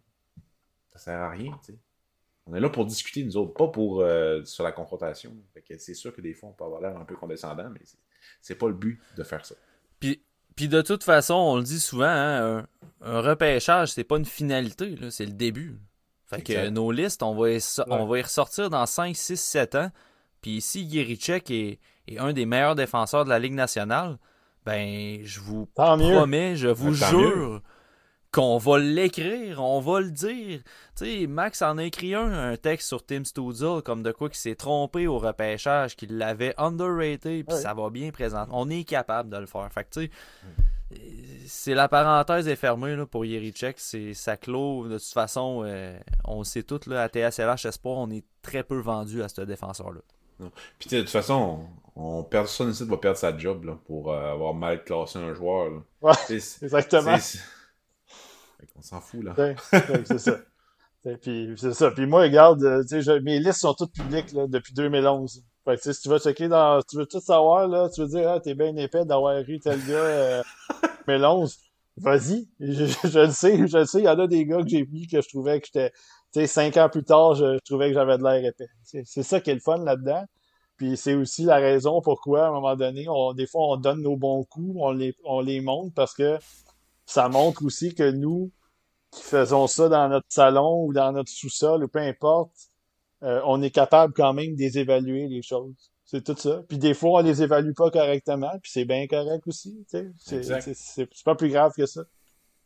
ça 0.94 1.00
sert 1.00 1.20
à 1.20 1.30
rien. 1.30 1.60
On 2.46 2.56
est 2.56 2.60
là 2.60 2.70
pour 2.70 2.86
discuter, 2.86 3.24
nous 3.24 3.38
autres, 3.38 3.54
pas 3.54 3.68
pour 3.68 4.02
euh, 4.02 4.44
sur 4.44 4.64
la 4.64 4.72
confrontation. 4.72 5.34
C'est 5.78 5.94
sûr 5.94 6.14
que 6.14 6.22
des 6.22 6.34
fois, 6.34 6.50
on 6.50 6.54
peut 6.54 6.64
avoir 6.64 6.82
l'air 6.82 6.98
un 6.98 7.06
peu 7.06 7.16
condescendant, 7.16 7.70
mais 7.70 7.82
c'est 8.42 8.58
pas 8.58 8.68
le 8.68 8.74
but 8.74 9.00
de 9.18 9.24
faire 9.24 9.46
ça. 9.46 9.56
Puis, 10.00 10.22
puis 10.56 10.68
de 10.68 10.82
toute 10.82 11.04
façon, 11.04 11.36
on 11.36 11.58
le 11.58 11.64
dit 11.64 11.80
souvent, 11.80 12.06
hein, 12.06 12.60
un, 12.60 12.68
un 13.02 13.22
repêchage, 13.22 13.94
c'est 13.94 14.04
pas 14.04 14.18
une 14.18 14.26
finalité, 14.26 14.98
c'est 15.10 15.26
le 15.26 15.32
début. 15.32 15.80
Fait 16.34 16.42
que 16.42 16.70
nos 16.70 16.92
listes, 16.92 17.24
on 17.24 17.36
va, 17.36 17.52
y, 17.52 17.60
on 17.88 18.06
va 18.06 18.20
y 18.20 18.22
ressortir 18.22 18.70
dans 18.70 18.86
5, 18.86 19.16
6, 19.16 19.40
7 19.40 19.76
ans. 19.76 19.92
Puis 20.42 20.62
si 20.62 20.84
Yerichek 20.84 21.50
est, 21.52 21.80
est, 22.08 22.18
un 22.18 22.34
des 22.34 22.46
meilleurs 22.46 22.76
défenseurs 22.76 23.24
de 23.24 23.30
la 23.30 23.40
Ligue 23.40 23.54
nationale, 23.54 24.18
ben 24.66 25.20
je 25.24 25.40
vous 25.40 25.66
promets, 25.66 26.56
je 26.56 26.70
vous 26.70 26.94
jure 26.94 27.62
qu'on 28.34 28.58
va 28.58 28.80
l'écrire, 28.80 29.62
on 29.62 29.80
va 29.80 30.02
le 30.02 30.10
dire. 30.10 30.60
Tu 30.98 31.06
sais, 31.06 31.28
Max 31.28 31.62
en 31.62 31.78
a 31.78 31.84
écrit 31.84 32.16
un, 32.16 32.52
un 32.52 32.58
texte 32.58 32.88
sur 32.88 33.06
Tim 33.06 33.24
Studzle, 33.24 33.84
comme 33.84 34.02
de 34.02 34.12
quoi 34.12 34.28
qu'il 34.28 34.40
s'est 34.40 34.56
trompé 34.56 35.06
au 35.06 35.20
repêchage, 35.20 35.96
qu'il 35.96 36.18
l'avait 36.18 36.56
underrated, 36.58 37.46
puis 37.46 37.56
ça 37.56 37.76
va 37.76 37.90
bien 37.92 38.10
présent. 38.10 38.48
On 38.52 38.70
est 38.72 38.86
capable 38.86 39.30
de 39.30 39.38
le 39.38 39.46
faire. 39.46 39.70
Fait 39.72 39.84
que 39.84 39.90
tu 39.92 40.06
sais, 40.06 40.12
c'est 41.48 41.74
la 41.74 41.88
parenthèse 41.88 42.48
est 42.48 42.56
fermée 42.56 42.96
là, 42.96 43.06
pour 43.06 43.26
Yerichek. 43.26 43.76
C'est 43.80 44.14
ça 44.14 44.38
clôt. 44.38 44.88
De 44.88 44.98
toute 44.98 45.14
façon, 45.14 45.64
euh, 45.66 45.98
on 46.26 46.44
sait 46.44 46.64
tout 46.64 46.80
là, 46.88 47.04
à 47.04 47.10
TSLH 47.10 47.68
Espoir, 47.68 47.98
on 47.98 48.10
est 48.12 48.26
très 48.42 48.64
peu 48.64 48.78
vendu 48.78 49.24
à 49.24 49.30
ce 49.30 49.42
défenseur-là. 49.42 50.02
Puis 50.80 50.90
de 50.90 51.02
toute 51.02 51.10
façon, 51.10 51.66
on, 51.96 52.20
on 52.20 52.24
perd 52.24 52.48
ça 52.48 52.66
va 52.86 52.98
perdre 52.98 53.18
sa 53.18 53.38
job 53.38 53.66
là, 53.66 53.78
pour 53.86 54.12
euh, 54.12 54.34
avoir 54.34 54.54
mal 54.54 54.84
classé 54.84 55.20
un 55.20 55.34
joueur. 55.34 55.84
Ouais, 56.02 56.14
exactement. 56.30 57.18
On 58.76 58.82
s'en 58.82 59.02
fout 59.02 59.24
là. 59.24 59.36
c'est 60.06 60.20
ça. 60.20 60.38
Puis 61.22 61.54
c'est 61.58 61.74
ça. 61.74 61.92
Puis 61.92 62.06
moi, 62.06 62.22
regarde, 62.22 62.64
euh, 62.64 62.84
sais, 62.84 63.20
mes 63.20 63.40
listes 63.40 63.60
sont 63.60 63.74
toutes 63.74 63.92
publiques 63.92 64.32
là, 64.32 64.48
depuis 64.48 64.74
2011. 64.74 65.44
Fait 65.66 65.78
que, 65.78 65.94
si 65.94 66.02
tu 66.02 66.10
vas 66.10 66.20
checker 66.20 66.48
dans. 66.48 66.82
tu 66.82 66.98
veux 66.98 67.06
tout 67.06 67.20
savoir, 67.20 67.68
là, 67.68 67.90
tu 67.90 68.02
veux 68.02 68.08
dire, 68.08 68.30
ah, 68.30 68.40
t'es 68.40 68.54
bien 68.54 68.76
épais 68.76 69.06
d'avoir 69.06 69.38
eu 69.40 69.60
tel 69.60 69.80
gars 69.86 69.94
euh, 69.94 70.44
2011. 71.08 71.58
Vas-y. 71.98 72.48
Je, 72.60 72.86
je, 72.86 73.20
le 73.20 73.32
sais, 73.32 73.68
je 73.68 73.78
le 73.78 73.86
sais. 73.86 74.00
Il 74.00 74.06
y 74.06 74.10
en 74.10 74.20
a 74.20 74.28
des 74.28 74.46
gars 74.46 74.62
que 74.62 74.70
j'ai 74.70 74.86
pris 74.86 75.08
que 75.08 75.22
je 75.22 75.28
trouvais 75.28 75.60
que 75.60 75.68
j'étais. 75.68 75.92
Tu 76.34 76.40
sais, 76.40 76.48
cinq 76.48 76.78
ans 76.78 76.90
plus 76.90 77.04
tard, 77.04 77.36
je, 77.36 77.60
trouvais 77.66 77.90
que 77.90 77.94
j'avais 77.94 78.18
de 78.18 78.24
l'air 78.24 78.44
épais. 78.44 78.70
C'est 78.84 79.24
ça 79.24 79.40
qui 79.40 79.52
est 79.52 79.56
le 79.56 79.60
fun 79.60 79.78
là-dedans. 79.84 80.24
Puis 80.78 80.98
c'est 80.98 81.14
aussi 81.14 81.44
la 81.44 81.58
raison 81.58 82.02
pourquoi, 82.02 82.46
à 82.46 82.48
un 82.48 82.52
moment 82.52 82.76
donné, 82.76 83.06
on, 83.08 83.34
des 83.34 83.46
fois, 83.46 83.74
on 83.74 83.78
donne 83.78 84.02
nos 84.02 84.18
bons 84.18 84.44
coups, 84.46 84.76
on 84.80 84.92
les, 84.92 85.16
on 85.24 85.42
les 85.42 85.62
montre 85.62 85.94
parce 85.94 86.14
que 86.14 86.40
ça 87.06 87.30
montre 87.30 87.64
aussi 87.64 87.94
que 87.94 88.10
nous, 88.10 88.52
qui 89.14 89.24
faisons 89.24 89.68
ça 89.68 89.90
dans 89.90 90.10
notre 90.10 90.26
salon 90.30 90.86
ou 90.86 90.94
dans 90.94 91.12
notre 91.12 91.30
sous-sol 91.30 91.84
ou 91.84 91.88
peu 91.88 92.00
importe, 92.00 92.52
euh, 93.22 93.42
on 93.46 93.62
est 93.62 93.70
capable 93.70 94.14
quand 94.14 94.34
même 94.34 94.56
d'évaluer 94.56 95.28
les 95.28 95.42
choses. 95.42 95.92
C'est 96.04 96.24
tout 96.24 96.36
ça. 96.36 96.62
Puis 96.68 96.78
des 96.78 96.94
fois, 96.94 97.22
on 97.22 97.24
les 97.24 97.42
évalue 97.42 97.74
pas 97.74 97.90
correctement, 97.90 98.52
puis 98.62 98.72
c'est 98.72 98.86
bien 98.86 99.08
correct 99.08 99.44
aussi. 99.48 99.86
C'est 99.88 101.24
pas 101.24 101.36
plus 101.36 101.50
grave 101.50 101.74
que 101.76 101.86
ça. 101.86 102.02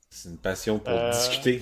C'est 0.09 0.29
une 0.29 0.37
passion 0.37 0.79
pour 0.79 0.93
euh, 0.93 1.11
discuter. 1.11 1.61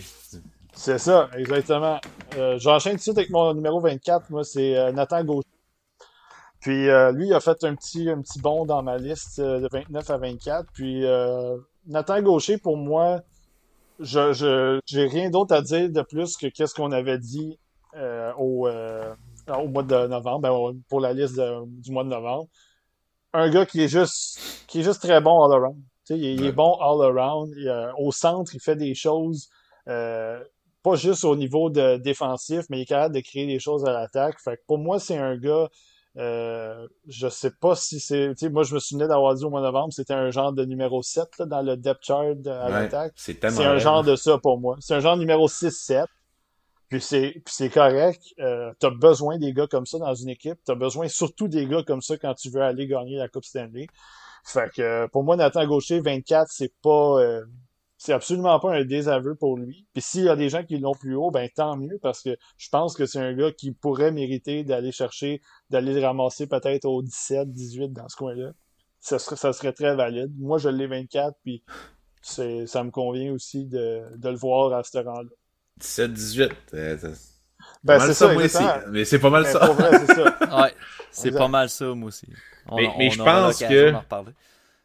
C'est 0.74 0.98
ça, 0.98 1.30
exactement. 1.36 2.00
Euh, 2.38 2.58
J'enchaîne 2.60 2.94
tout 2.94 2.98
de 2.98 3.02
suite 3.02 3.18
avec 3.18 3.30
mon 3.32 3.54
numéro 3.54 3.80
24. 3.80 4.30
Moi, 4.30 4.44
c'est 4.44 4.78
euh, 4.78 4.92
Nathan 4.92 5.24
Gauthier. 5.24 5.52
Puis 6.60 6.88
lui, 7.14 7.28
il 7.28 7.34
a 7.34 7.40
fait 7.40 7.64
un 7.64 7.76
petit, 7.76 8.10
un 8.10 8.22
petit 8.22 8.40
bond 8.40 8.66
dans 8.66 8.82
ma 8.82 8.98
liste 8.98 9.40
de 9.40 9.68
29 9.72 10.10
à 10.10 10.18
24. 10.18 10.66
Puis 10.74 11.06
Nathan 11.86 12.24
Gaucher, 12.24 12.58
pour 12.58 12.76
moi, 12.76 13.22
je 14.00 14.34
je 14.34 14.80
j'ai 14.86 15.06
rien 15.06 15.30
d'autre 15.30 15.54
à 15.56 15.62
dire 15.62 15.90
de 15.90 16.02
plus 16.02 16.38
que 16.38 16.48
qu'est-ce 16.48 16.74
qu'on 16.74 16.92
avait 16.92 17.20
dit 17.20 17.58
euh, 17.96 18.34
au, 18.38 18.68
euh, 18.68 19.14
au 19.48 19.68
mois 19.68 19.84
de 19.84 20.08
novembre, 20.08 20.42
ben, 20.42 20.80
pour 20.90 21.00
la 21.00 21.14
liste 21.14 21.40
du 21.66 21.92
mois 21.92 22.04
de 22.04 22.10
novembre. 22.10 22.48
Un 23.34 23.50
gars 23.50 23.66
qui 23.66 23.82
est 23.82 23.88
juste 23.88 24.66
qui 24.68 24.80
est 24.80 24.84
juste 24.84 25.02
très 25.02 25.22
bon 25.22 25.44
all 25.44 25.54
around. 25.54 25.82
Il, 26.10 26.24
il 26.24 26.46
est 26.46 26.52
bon 26.52 26.74
all 26.80 27.02
around. 27.18 27.54
au 27.98 28.12
centre, 28.12 28.54
il 28.54 28.60
fait 28.60 28.76
des 28.76 28.96
choses 28.96 29.50
euh, 29.88 30.44
pas 30.84 30.96
juste 30.96 31.24
au 31.26 31.36
niveau 31.36 31.70
de 31.70 31.98
défensif, 31.98 32.66
mais 32.70 32.78
il 32.80 32.82
est 32.84 32.86
capable 32.86 33.16
de 33.16 33.22
créer 33.22 33.48
des 33.48 33.60
choses 33.60 33.86
à 33.86 33.92
l'attaque. 33.92 34.40
Fait 34.40 34.58
que 34.58 34.62
pour 34.68 34.78
moi, 34.78 35.00
c'est 35.00 35.18
un 35.18 35.36
gars 35.36 35.70
euh, 36.18 36.88
je 37.08 37.28
sais 37.28 37.52
pas 37.52 37.76
si 37.76 38.00
c'est. 38.00 38.34
Moi, 38.50 38.64
je 38.64 38.74
me 38.74 38.80
souvenais 38.80 39.08
d'avoir 39.08 39.36
dit 39.36 39.44
au 39.44 39.50
mois 39.50 39.60
de 39.60 39.66
novembre, 39.66 39.92
c'était 39.94 40.14
un 40.14 40.32
genre 40.32 40.54
de 40.54 40.64
numéro 40.64 41.04
7 41.04 41.40
là, 41.40 41.46
dans 41.46 41.62
le 41.62 41.76
depth 41.76 42.04
chart 42.04 42.36
à 42.48 42.70
l'attaque. 42.70 43.14
C'est 43.16 43.44
un 43.44 43.78
genre 43.78 44.04
de 44.04 44.16
ça 44.16 44.38
pour 44.38 44.60
moi. 44.60 44.78
C'est 44.80 44.96
un 44.96 45.00
genre 45.00 45.18
numéro 45.18 45.48
6-7. 45.48 46.06
Puis 46.90 47.02
c'est, 47.02 47.42
c'est 47.48 47.70
correct. 47.70 48.22
Euh, 48.40 48.72
tu 48.80 48.86
as 48.86 48.92
besoin 48.92 49.38
des 49.40 49.54
gars 49.54 49.68
comme 49.68 49.86
ça 49.86 49.98
dans 49.98 50.14
une 50.14 50.30
équipe. 50.30 50.60
Tu 50.66 50.72
as 50.72 50.76
besoin 50.76 51.08
surtout 51.08 51.48
des 51.48 51.66
gars 51.66 51.84
comme 51.84 52.02
ça 52.02 52.16
quand 52.18 52.34
tu 52.36 52.50
veux 52.50 52.62
aller 52.62 52.88
gagner 52.88 53.18
la 53.18 53.28
Coupe 53.28 53.44
Stanley. 53.44 53.88
Fait 54.46 54.70
que 54.72 55.08
pour 55.08 55.24
moi, 55.24 55.36
Nathan 55.36 55.66
Gaucher, 55.66 56.00
24, 56.00 56.48
c'est 56.50 56.74
pas. 56.82 57.20
Euh, 57.20 57.44
c'est 57.98 58.14
absolument 58.14 58.60
pas 58.60 58.74
un 58.74 58.84
désaveu 58.84 59.36
pour 59.36 59.58
lui. 59.58 59.86
Puis 59.94 60.02
s'il 60.02 60.26
y 60.26 60.30
a 60.30 60.36
des 60.36 60.50
gens 60.50 60.64
qui 60.64 60.78
l'ont 60.78 60.94
plus 60.94 61.16
haut, 61.16 61.32
ben 61.32 61.50
tant 61.56 61.78
mieux 61.78 61.98
parce 62.02 62.22
que 62.22 62.38
je 62.58 62.70
pense 62.70 62.96
que 62.96 63.06
c'est 63.06 63.20
un 63.20 63.34
gars 63.34 63.52
qui 63.52 63.72
pourrait 63.72 64.12
mériter 64.12 64.64
d'aller 64.64 64.92
chercher, 64.92 65.42
d'aller 65.70 65.94
le 65.94 66.02
ramasser 66.02 66.48
peut-être 66.48 66.86
au 66.86 67.02
17, 67.02 67.52
18 67.52 67.94
dans 67.94 68.10
ce 68.10 68.16
coin-là. 68.18 68.52
Ça 69.00 69.20
serait, 69.20 69.36
ça 69.36 69.54
serait 69.54 69.72
très 69.72 69.96
valide. 69.96 70.34
Moi, 70.38 70.58
je 70.58 70.68
l'ai 70.68 70.88
24, 70.88 71.38
puis 71.44 71.64
c'est, 72.22 72.66
ça 72.66 72.84
me 72.84 72.92
convient 72.92 73.32
aussi 73.32 73.66
de, 73.66 74.02
de 74.16 74.30
le 74.30 74.36
voir 74.36 74.74
à 74.74 74.84
ce 74.84 74.98
rang-là. 74.98 75.30
17, 75.80 76.14
18. 76.14 76.52
Euh, 76.74 76.98
ben, 77.84 78.00
c'est 78.00 78.14
ça, 78.14 78.34
moi 78.34 78.44
aussi. 78.44 78.64
Mais 78.90 79.06
c'est 79.06 79.20
pas 79.20 79.30
mal 79.30 79.44
ben, 79.44 79.52
ça. 79.52 79.76
c'est 80.06 80.16
ça. 80.16 80.62
ouais, 80.62 80.74
c'est 81.12 81.32
pas 81.32 81.48
mal 81.48 81.70
ça, 81.70 81.94
moi 81.94 82.08
aussi. 82.08 82.28
mais, 82.74 82.90
mais 82.98 83.10
je 83.10 83.22
pense 83.22 83.60
que. 83.60 83.94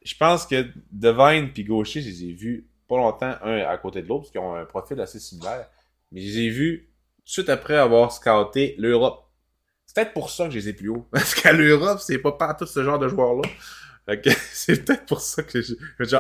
Je 0.03 0.15
pense 0.16 0.47
que 0.47 0.66
Devine 0.91 1.53
puis 1.53 1.65
Gaucher, 1.65 2.01
je 2.01 2.09
les 2.09 2.24
ai 2.24 2.32
vus 2.32 2.69
pas 2.90 2.96
longtemps, 2.96 3.36
un 3.42 3.58
à 3.60 3.78
côté 3.78 4.02
de 4.02 4.08
l'autre, 4.08 4.22
parce 4.22 4.32
qu'ils 4.32 4.40
ont 4.40 4.54
un 4.54 4.64
profil 4.64 5.00
assez 5.00 5.20
similaire. 5.20 5.68
Mais 6.10 6.20
je 6.20 6.26
les 6.26 6.38
ai 6.46 6.50
vus 6.50 6.90
tout 7.18 7.24
de 7.24 7.30
suite 7.30 7.48
après 7.48 7.76
avoir 7.76 8.10
scouté 8.10 8.74
l'Europe. 8.78 9.30
C'est 9.86 9.94
peut-être 9.94 10.12
pour 10.12 10.30
ça 10.30 10.46
que 10.46 10.50
je 10.50 10.58
les 10.58 10.68
ai 10.68 10.72
plus 10.72 10.88
haut. 10.88 11.06
Parce 11.12 11.34
qu'à 11.34 11.52
l'Europe, 11.52 12.00
c'est 12.00 12.18
pas 12.18 12.32
partout 12.32 12.66
ce 12.66 12.82
genre 12.84 12.98
de 12.98 13.08
joueurs-là. 13.08 13.48
c'est 14.52 14.84
peut-être 14.84 15.06
pour 15.06 15.20
ça 15.20 15.44
que 15.44 15.62
je, 15.62 15.74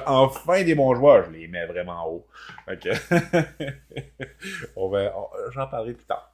enfin 0.06 0.62
des 0.62 0.76
bons 0.76 0.94
joueurs, 0.94 1.24
je 1.26 1.30
les 1.30 1.48
mets 1.48 1.66
vraiment 1.66 2.08
haut. 2.08 2.26
Ok. 2.70 2.88
on 4.76 4.88
va, 4.88 5.12
j'en 5.52 5.66
parlerai 5.66 5.94
plus 5.94 6.04
tard. 6.04 6.32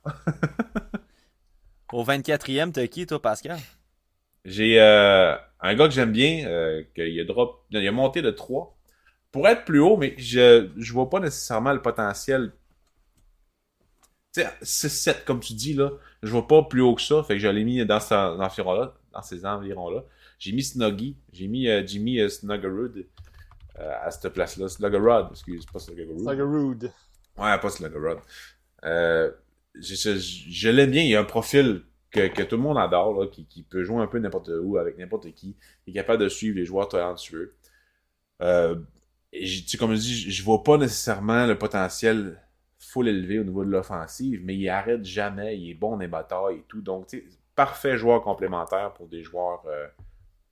Au 1.92 2.04
24e, 2.04 2.72
t'as 2.72 2.86
qui, 2.88 3.06
toi, 3.06 3.22
Pascal? 3.22 3.58
J'ai 4.44 4.80
euh, 4.80 5.34
un 5.60 5.74
gars 5.74 5.88
que 5.88 5.94
j'aime 5.94 6.12
bien, 6.12 6.46
euh, 6.46 6.82
qu'il 6.94 7.18
a, 7.18 7.24
drop, 7.24 7.64
il 7.70 7.86
a 7.86 7.92
monté 7.92 8.20
de 8.20 8.30
3 8.30 8.75
pour 9.36 9.46
être 9.48 9.66
plus 9.66 9.80
haut, 9.80 9.98
mais 9.98 10.14
je 10.16 10.70
je 10.78 10.92
vois 10.94 11.10
pas 11.10 11.20
nécessairement 11.20 11.74
le 11.74 11.82
potentiel. 11.82 12.52
Tu 14.32 14.40
sais, 14.62 14.88
6-7, 15.12 15.24
comme 15.24 15.40
tu 15.40 15.52
dis, 15.52 15.74
là, 15.74 15.90
je 16.22 16.30
vois 16.30 16.46
pas 16.46 16.62
plus 16.62 16.80
haut 16.80 16.94
que 16.94 17.02
ça. 17.02 17.22
Fait 17.22 17.34
que 17.34 17.40
je 17.40 17.48
l'ai 17.48 17.62
mis 17.62 17.84
dans, 17.84 17.98
dans 18.38 19.22
ces 19.22 19.44
environs-là. 19.44 20.04
J'ai 20.38 20.52
mis 20.52 20.62
Snuggy, 20.62 21.18
j'ai 21.34 21.48
mis 21.48 21.68
euh, 21.68 21.86
Jimmy 21.86 22.18
euh, 22.18 22.30
Snuggerud 22.30 23.06
euh, 23.78 23.92
à 24.00 24.10
cette 24.10 24.32
place-là. 24.32 24.70
Snuggerud, 24.70 25.26
excuse, 25.32 25.66
pas 25.66 25.80
Snuggerud. 25.80 26.18
Snuggerud. 26.18 26.90
Ouais, 27.36 27.58
pas 27.58 27.68
Snuggerud. 27.68 28.20
Euh, 28.84 29.30
je, 29.74 30.16
je, 30.16 30.68
l'aime 30.70 30.92
bien, 30.92 31.02
il 31.02 31.14
a 31.14 31.20
un 31.20 31.24
profil 31.24 31.82
que, 32.10 32.26
que, 32.28 32.42
tout 32.42 32.56
le 32.56 32.62
monde 32.62 32.78
adore, 32.78 33.20
là, 33.20 33.26
qui, 33.26 33.44
qui 33.44 33.64
peut 33.64 33.84
jouer 33.84 34.00
un 34.00 34.06
peu 34.06 34.18
n'importe 34.18 34.50
où, 34.62 34.78
avec 34.78 34.96
n'importe 34.96 35.30
qui, 35.34 35.56
il 35.86 35.90
est 35.90 35.94
capable 36.00 36.22
de 36.22 36.30
suivre 36.30 36.56
les 36.56 36.64
joueurs 36.64 36.88
talentueux. 36.88 37.54
Euh, 38.42 38.76
et 39.32 39.46
comme 39.78 39.94
je 39.94 40.00
dis, 40.00 40.30
je 40.30 40.42
vois 40.42 40.62
pas 40.62 40.78
nécessairement 40.78 41.46
le 41.46 41.58
potentiel 41.58 42.40
full 42.78 43.08
élevé 43.08 43.38
au 43.38 43.44
niveau 43.44 43.64
de 43.64 43.70
l'offensive, 43.70 44.40
mais 44.44 44.56
il 44.56 44.68
arrête 44.68 45.04
jamais, 45.04 45.58
il 45.58 45.70
est 45.70 45.74
bon 45.74 45.96
les 45.98 46.08
batailles 46.08 46.58
et 46.58 46.64
tout. 46.68 46.80
Donc, 46.80 47.14
parfait 47.54 47.96
joueur 47.96 48.22
complémentaire 48.22 48.92
pour 48.94 49.08
des 49.08 49.22
joueurs 49.22 49.64
euh, 49.66 49.86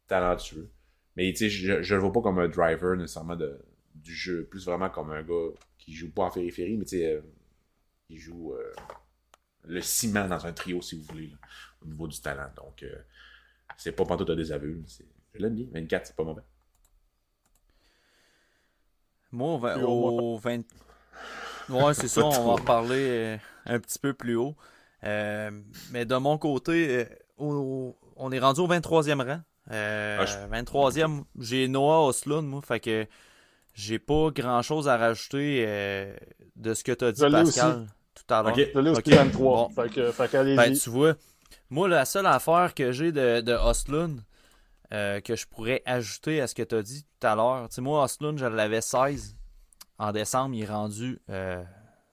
talentueux. 0.08 0.70
Mais 1.16 1.34
je, 1.34 1.82
je 1.82 1.94
le 1.94 2.00
vois 2.00 2.12
pas 2.12 2.22
comme 2.22 2.38
un 2.40 2.48
driver 2.48 2.96
nécessairement 2.96 3.36
de, 3.36 3.58
du 3.94 4.14
jeu, 4.14 4.44
plus 4.46 4.66
vraiment 4.66 4.90
comme 4.90 5.10
un 5.12 5.22
gars 5.22 5.50
qui 5.78 5.94
joue 5.94 6.10
pas 6.10 6.24
en 6.24 6.30
périphérie, 6.30 6.76
mais 6.76 6.86
euh, 6.94 7.20
qui 8.08 8.18
joue 8.18 8.54
euh, 8.54 8.72
le 9.64 9.80
ciment 9.80 10.28
dans 10.28 10.46
un 10.46 10.52
trio, 10.52 10.82
si 10.82 10.96
vous 10.96 11.04
voulez, 11.04 11.32
au 11.82 11.86
niveau 11.86 12.08
du 12.08 12.20
talent. 12.20 12.50
Donc, 12.56 12.84
c'est 13.76 13.92
pas 13.92 14.04
pantoute 14.04 14.30
à 14.30 14.36
désaveu. 14.36 14.82
Je 15.34 15.38
l'aime 15.40 15.54
bien. 15.54 15.66
24, 15.72 16.06
c'est 16.06 16.16
pas 16.16 16.24
mauvais. 16.24 16.42
Moi, 19.34 19.58
au, 19.82 20.38
20. 20.38 20.60
Ouais, 21.68 21.94
c'est 21.94 22.08
ça, 22.08 22.24
on 22.24 22.30
va 22.30 22.38
en 22.38 22.54
reparler 22.54 23.08
euh, 23.08 23.36
un 23.66 23.80
petit 23.80 23.98
peu 23.98 24.14
plus 24.14 24.36
haut. 24.36 24.54
Euh, 25.02 25.50
mais 25.90 26.04
de 26.04 26.14
mon 26.14 26.38
côté, 26.38 27.00
euh, 27.00 27.04
on 27.38 28.32
est 28.32 28.38
rendu 28.38 28.60
au 28.60 28.68
23e 28.68 29.22
rang. 29.22 29.40
23e, 29.70 31.20
ah, 31.20 31.24
j'ai 31.40 31.68
Noah 31.68 32.06
Oslund, 32.06 32.46
moi, 32.46 32.60
fait 32.62 32.80
que 32.80 33.06
j'ai 33.74 33.98
pas 33.98 34.30
grand 34.30 34.62
chose 34.62 34.88
à 34.88 34.96
rajouter 34.96 35.66
de 36.54 36.74
ce 36.74 36.84
que 36.84 36.92
tu 36.92 37.04
as 37.04 37.12
dit, 37.12 37.20
Pascal, 37.20 37.86
tout 38.14 38.34
à 38.34 38.42
l'heure. 38.42 38.52
Ok, 38.52 38.68
je 38.72 38.78
l'ai 38.78 39.16
23. 39.16 39.70
Fait 39.74 39.88
que, 39.92 40.12
fait 40.12 40.54
ben, 40.54 40.72
tu 40.74 40.90
vois, 40.90 41.14
moi, 41.70 41.88
la 41.88 42.04
seule 42.04 42.26
affaire 42.26 42.72
que 42.74 42.92
j'ai 42.92 43.10
de, 43.10 43.40
de 43.40 43.52
Oslund, 43.52 44.20
euh, 44.92 45.20
que 45.20 45.34
je 45.34 45.46
pourrais 45.46 45.82
ajouter 45.86 46.40
à 46.40 46.46
ce 46.46 46.54
que 46.54 46.62
tu 46.62 46.74
as 46.74 46.82
dit 46.82 47.06
tout 47.18 47.26
à 47.26 47.34
l'heure. 47.34 47.68
Tu 47.68 47.76
sais, 47.76 47.80
moi, 47.80 48.04
Oslund, 48.04 48.38
je 48.38 48.46
l'avais 48.46 48.80
16. 48.80 49.36
En 49.98 50.12
décembre, 50.12 50.54
il 50.54 50.62
est 50.62 50.66
rendu 50.66 51.20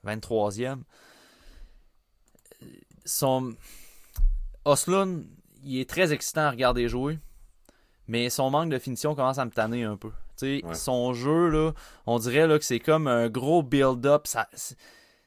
23e. 0.04 0.78
Euh, 2.62 2.66
son... 3.04 3.54
Oslund, 4.64 5.24
il 5.64 5.80
est 5.80 5.88
très 5.88 6.12
excitant 6.12 6.42
à 6.42 6.50
regarder 6.50 6.88
jouer, 6.88 7.18
mais 8.06 8.30
son 8.30 8.50
manque 8.50 8.70
de 8.70 8.78
finition 8.78 9.14
commence 9.14 9.38
à 9.38 9.44
me 9.44 9.50
tanner 9.50 9.82
un 9.84 9.96
peu. 9.96 10.10
Tu 10.38 10.60
sais, 10.60 10.74
Son 10.74 11.12
jeu, 11.12 11.48
là, 11.48 11.72
on 12.06 12.18
dirait 12.18 12.46
là, 12.46 12.58
que 12.58 12.64
c'est 12.64 12.80
comme 12.80 13.06
un 13.06 13.28
gros 13.28 13.62
build-up. 13.62 14.26
Ça, 14.26 14.48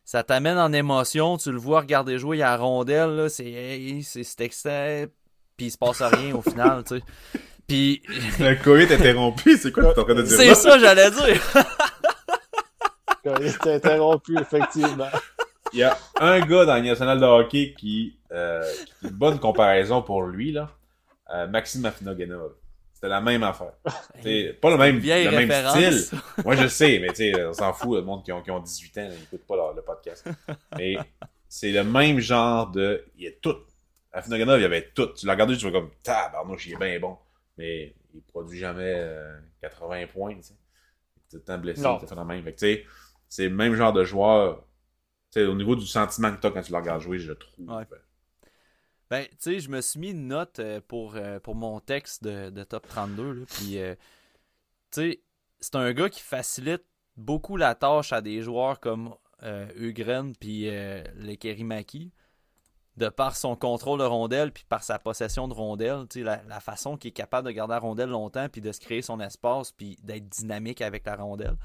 ça 0.04 0.24
t'amène 0.24 0.58
en 0.58 0.72
émotion. 0.72 1.38
Tu 1.38 1.52
le 1.52 1.58
vois 1.58 1.82
regarder 1.82 2.18
jouer 2.18 2.42
à 2.42 2.52
la 2.52 2.58
rondelle. 2.58 3.30
C'est 3.30 4.40
excitant 4.40 5.06
puis 5.58 5.68
il 5.68 5.72
se 5.72 5.78
passe 5.78 6.02
rien 6.02 6.36
au 6.36 6.42
final, 6.42 6.84
tu 6.84 6.98
sais. 6.98 7.04
Puis. 7.68 8.02
Le 8.40 8.56
COVID 8.64 8.94
interrompu, 8.94 9.58
c'est 9.58 9.72
quoi 9.72 9.84
que 9.84 9.94
t'es 9.94 10.00
en 10.00 10.04
train 10.04 10.16
de 10.16 10.22
dire? 10.22 10.38
C'est 10.38 10.56
ça, 10.56 10.78
j'allais 10.78 11.12
dire. 11.12 11.42
COVID 13.24 13.48
est 13.48 13.68
interrompu, 13.68 14.38
effectivement. 14.40 15.10
Il 15.74 15.80
y 15.80 15.84
a 15.84 15.98
un 16.20 16.40
gars 16.42 16.66
dans 16.66 16.76
le 16.76 16.82
national 16.82 17.20
de 17.20 17.26
hockey 17.26 17.74
qui, 17.78 18.18
euh, 18.32 18.64
qui 18.86 19.08
une 19.08 19.14
bonne 19.14 19.40
comparaison 19.40 20.02
pour 20.02 20.24
lui, 20.24 20.52
là. 20.52 20.72
Euh, 21.34 21.48
Maxime 21.48 21.86
Afinogenov. 21.86 22.54
C'était 22.94 23.10
la 23.10 23.20
même 23.20 23.44
affaire. 23.44 23.74
C'est 24.24 24.58
pas 24.62 24.70
le 24.70 24.78
même, 24.78 25.00
le 25.00 25.32
même 25.32 25.70
style. 25.70 26.20
Moi, 26.46 26.56
je 26.56 26.68
sais, 26.68 27.00
mais 27.00 27.10
tu 27.10 27.16
sais, 27.16 27.46
on 27.46 27.54
s'en 27.54 27.74
fout, 27.74 27.98
le 27.98 28.04
monde 28.04 28.24
qui 28.24 28.32
ont, 28.32 28.42
qui 28.42 28.52
ont 28.52 28.60
18 28.60 28.98
ans, 29.00 29.10
ils 29.12 29.20
n'écoutent 29.20 29.48
pas 29.48 29.74
le, 29.76 29.82
podcast. 29.82 30.26
Mais 30.78 30.96
c'est 31.50 31.72
le 31.72 31.84
même 31.84 32.20
genre 32.20 32.72
de. 32.72 33.04
Il 33.18 33.26
y 33.26 33.28
a 33.28 33.32
tout. 33.42 33.56
À 34.16 34.22
Finaganov, 34.22 34.60
il 34.60 34.64
y 34.64 34.66
avait 34.66 34.92
tout. 34.94 35.08
Tu 35.14 35.26
l'as 35.26 35.34
regardé, 35.34 35.58
tu 35.58 35.66
vas 35.66 35.72
comme, 35.72 35.92
tabarnouche, 36.02 36.68
il 36.68 36.74
est 36.74 36.78
bien 36.78 37.00
bon. 37.00 37.18
Mais 37.58 37.94
il 38.14 38.22
produit 38.22 38.58
jamais 38.58 38.94
80 39.62 40.04
euh, 40.04 40.08
points, 40.08 40.36
tu 40.36 40.44
sais. 40.44 40.54
Tout 41.30 41.38
le 41.38 41.44
temps 41.44 41.58
blessé, 41.58 41.82
fait 41.82 42.16
la 42.16 42.24
même. 42.24 42.44
Fait 42.44 42.54
que, 42.54 42.60
tu 42.60 42.66
sais, 42.66 42.86
c'est 43.28 43.50
le 43.50 43.56
même 43.56 43.76
genre 43.76 43.94
de 43.94 44.04
joueur. 44.04 44.64
Tu 45.32 45.40
sais, 45.40 45.46
au 45.46 45.56
niveau 45.56 45.76
du 45.76 45.86
sentiment 45.86 46.34
que 46.34 46.40
tu 46.40 46.48
as 46.48 46.52
quand 46.52 46.62
tu 46.62 46.72
le 46.72 46.78
regardes 46.78 47.02
jouer, 47.02 47.20
je 47.20 47.34
trouve. 47.34 47.70
Ouais. 47.70 47.84
Ben, 49.10 49.26
tu 49.26 49.36
sais, 49.40 49.60
je 49.60 49.70
me 49.70 49.82
suis 49.82 50.00
mis 50.00 50.12
une 50.12 50.28
note 50.28 50.60
euh, 50.60 50.82
pour, 50.88 51.16
euh, 51.16 51.40
pour 51.40 51.56
mon 51.56 51.80
texte 51.80 52.24
de, 52.24 52.50
de 52.50 52.64
top 52.64 52.88
32. 52.88 53.34
Là, 53.34 53.46
puis, 53.48 53.72
tu 53.72 53.98
sais, 54.92 55.22
c'est 55.60 55.76
un 55.76 55.92
gars 55.94 56.10
qui 56.10 56.22
facilite 56.22 56.86
beaucoup 57.18 57.58
la 57.58 57.76
tâche 57.76 58.14
à 58.14 58.22
des 58.22 58.42
joueurs 58.42 58.80
comme 58.80 59.16
euh, 59.44 59.68
Ugren 59.76 60.34
puis 60.36 60.70
euh, 60.70 61.04
Lekerimaki 61.16 62.12
de 62.98 63.10
par 63.10 63.36
son 63.36 63.56
contrôle 63.56 64.00
de 64.00 64.06
rondelle 64.06 64.52
puis 64.52 64.66
par 64.68 64.84
sa 64.84 65.00
possession 65.00 65.48
de 65.48 65.54
rondelle, 65.54 66.06
la, 66.16 66.42
la 66.44 66.60
façon 66.60 66.98
qu'il 66.98 67.10
est 67.10 67.14
capable 67.14 67.48
de 67.48 67.52
garder 67.52 67.74
la 67.74 67.80
rondelle 67.80 68.10
longtemps 68.10 68.48
puis 68.50 68.62
de 68.62 68.72
se 68.72 68.80
créer 68.80 69.02
son 69.02 69.20
espace 69.20 69.72
puis 69.72 69.98
d'être 70.02 70.30
dynamique 70.30 70.82
avec 70.82 71.06
la 71.06 71.16
rondelle. 71.16 71.58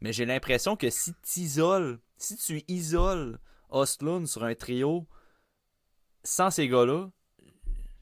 Mais 0.00 0.12
j'ai 0.12 0.24
l'impression 0.24 0.76
que 0.76 0.90
si 0.90 1.12
tu 1.22 1.40
isoles, 1.40 2.00
si 2.16 2.36
tu 2.36 2.62
isoles 2.68 3.38
Ostlund 3.68 4.26
sur 4.26 4.44
un 4.44 4.54
trio 4.54 5.06
sans 6.24 6.50
ces 6.50 6.68
gars-là, 6.68 7.08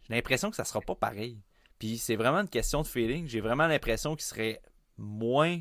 j'ai 0.02 0.14
l'impression 0.14 0.50
que 0.50 0.56
ça 0.56 0.64
sera 0.64 0.80
pas 0.80 0.94
pareil. 0.94 1.42
Puis 1.78 1.98
c'est 1.98 2.16
vraiment 2.16 2.38
une 2.38 2.48
question 2.48 2.82
de 2.82 2.86
feeling. 2.86 3.26
J'ai 3.26 3.40
vraiment 3.40 3.66
l'impression 3.66 4.14
qu'il 4.14 4.24
serait 4.24 4.62
moins 4.96 5.60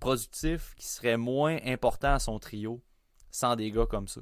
productif, 0.00 0.74
qu'il 0.76 0.86
serait 0.86 1.16
moins 1.16 1.58
important 1.64 2.14
à 2.14 2.18
son 2.18 2.38
trio 2.38 2.82
sans 3.30 3.56
des 3.56 3.70
gars 3.70 3.86
comme 3.86 4.08
ça. 4.08 4.20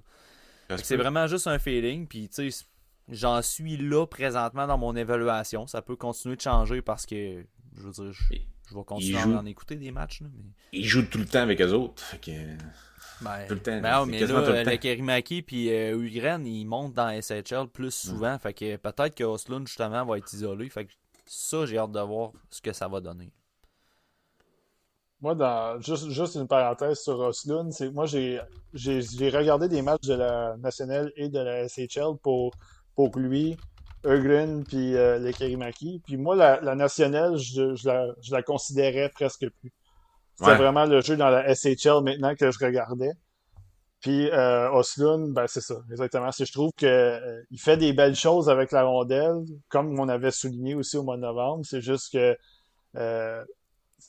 C'est 0.82 0.96
vraiment 0.96 1.26
juste 1.26 1.46
un 1.46 1.58
feeling, 1.58 2.06
puis 2.06 2.28
tu 2.28 2.50
sais, 2.50 2.64
j'en 3.08 3.40
suis 3.42 3.76
là 3.76 4.06
présentement 4.06 4.66
dans 4.66 4.78
mon 4.78 4.96
évaluation. 4.96 5.66
Ça 5.66 5.82
peut 5.82 5.96
continuer 5.96 6.36
de 6.36 6.40
changer 6.40 6.82
parce 6.82 7.06
que, 7.06 7.44
je 7.76 7.82
veux 7.82 7.92
dire, 7.92 8.12
je, 8.12 8.74
vais 8.74 8.84
continuer 8.84 9.18
à 9.18 9.26
en 9.26 9.46
écouter 9.46 9.76
des 9.76 9.90
matchs. 9.90 10.22
mais... 10.22 10.30
Il 10.72 10.84
joue 10.84 11.02
tout 11.02 11.18
le 11.18 11.26
temps 11.26 11.42
avec 11.42 11.60
eux 11.60 11.72
autres. 11.72 12.18
Que... 12.20 12.30
Ben, 13.22 13.46
tout 13.46 13.54
le 13.54 13.60
temps. 13.60 13.80
Ben, 13.80 14.06
mais 14.06 14.26
là, 14.26 14.60
avec 14.60 14.84
Erimaki 14.84 15.42
puis 15.42 15.70
euh, 15.70 15.98
Ugren, 15.98 16.44
ils 16.46 16.66
montent 16.66 16.94
dans 16.94 17.08
SHL 17.20 17.68
plus 17.68 17.94
souvent. 17.94 18.38
Fait 18.38 18.52
que 18.52 18.76
peut-être 18.76 19.14
que 19.14 19.24
Oslund, 19.24 19.66
justement, 19.66 20.04
va 20.04 20.18
être 20.18 20.32
isolé. 20.32 20.68
Fait 20.68 20.84
que 20.84 20.92
ça, 21.24 21.64
j'ai 21.66 21.78
hâte 21.78 21.92
de 21.92 22.00
voir 22.00 22.32
ce 22.50 22.60
que 22.60 22.72
ça 22.72 22.88
va 22.88 23.00
donner. 23.00 23.32
Moi, 25.20 25.34
dans, 25.34 25.80
juste, 25.80 26.10
juste 26.10 26.34
une 26.34 26.46
parenthèse 26.46 26.98
sur 27.00 27.18
Oslund, 27.18 27.72
c'est 27.72 27.90
moi 27.90 28.06
j'ai, 28.06 28.40
j'ai, 28.74 29.00
regardé 29.30 29.68
des 29.68 29.82
matchs 29.82 30.06
de 30.06 30.14
la 30.14 30.56
nationale 30.58 31.10
et 31.16 31.28
de 31.28 31.38
la 31.38 31.66
SHL 31.68 32.18
pour, 32.22 32.56
pour 32.94 33.16
lui, 33.18 33.58
Euglen 34.04 34.64
puis 34.66 34.94
euh, 34.94 35.18
les 35.18 35.32
Kerimaki. 35.32 36.02
Puis 36.04 36.16
moi, 36.16 36.36
la, 36.36 36.60
la 36.60 36.74
nationale, 36.74 37.36
je, 37.36 37.74
je, 37.74 37.88
la, 37.88 38.06
je 38.22 38.32
la 38.32 38.42
considérais 38.42 39.08
presque 39.08 39.48
plus. 39.60 39.72
C'était 40.38 40.56
vraiment 40.56 40.84
le 40.84 41.00
jeu 41.00 41.16
dans 41.16 41.30
la 41.30 41.54
SHL 41.54 42.02
maintenant 42.02 42.34
que 42.34 42.50
je 42.50 42.58
regardais. 42.62 43.12
Puis 44.00 44.30
euh, 44.30 44.70
Oslund, 44.72 45.32
ben 45.32 45.46
c'est 45.46 45.62
ça, 45.62 45.76
exactement. 45.90 46.30
je 46.30 46.52
trouve 46.52 46.70
que 46.76 46.86
euh, 46.86 47.42
il 47.50 47.58
fait 47.58 47.76
des 47.76 47.92
belles 47.92 48.14
choses 48.14 48.48
avec 48.50 48.70
la 48.70 48.84
rondelle, 48.84 49.42
comme 49.68 49.98
on 49.98 50.08
avait 50.08 50.30
souligné 50.30 50.74
aussi 50.74 50.98
au 50.98 51.02
mois 51.02 51.16
de 51.16 51.22
novembre. 51.22 51.64
C'est 51.64 51.80
juste 51.80 52.12
que 52.12 52.36
euh, 52.96 53.44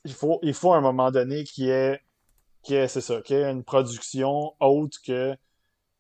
il 0.05 0.14
faut, 0.14 0.39
il 0.43 0.53
faut 0.53 0.73
à 0.73 0.77
un 0.77 0.81
moment 0.81 1.11
donné 1.11 1.43
qu'il 1.43 1.65
y 1.65 1.69
ait, 1.69 1.99
c'est 2.64 3.01
ça, 3.01 3.22
qu'il 3.22 3.38
y 3.38 3.39
ait 3.39 3.49
une 3.49 3.64
production 3.64 4.53
autre 4.59 4.97
que. 5.05 5.35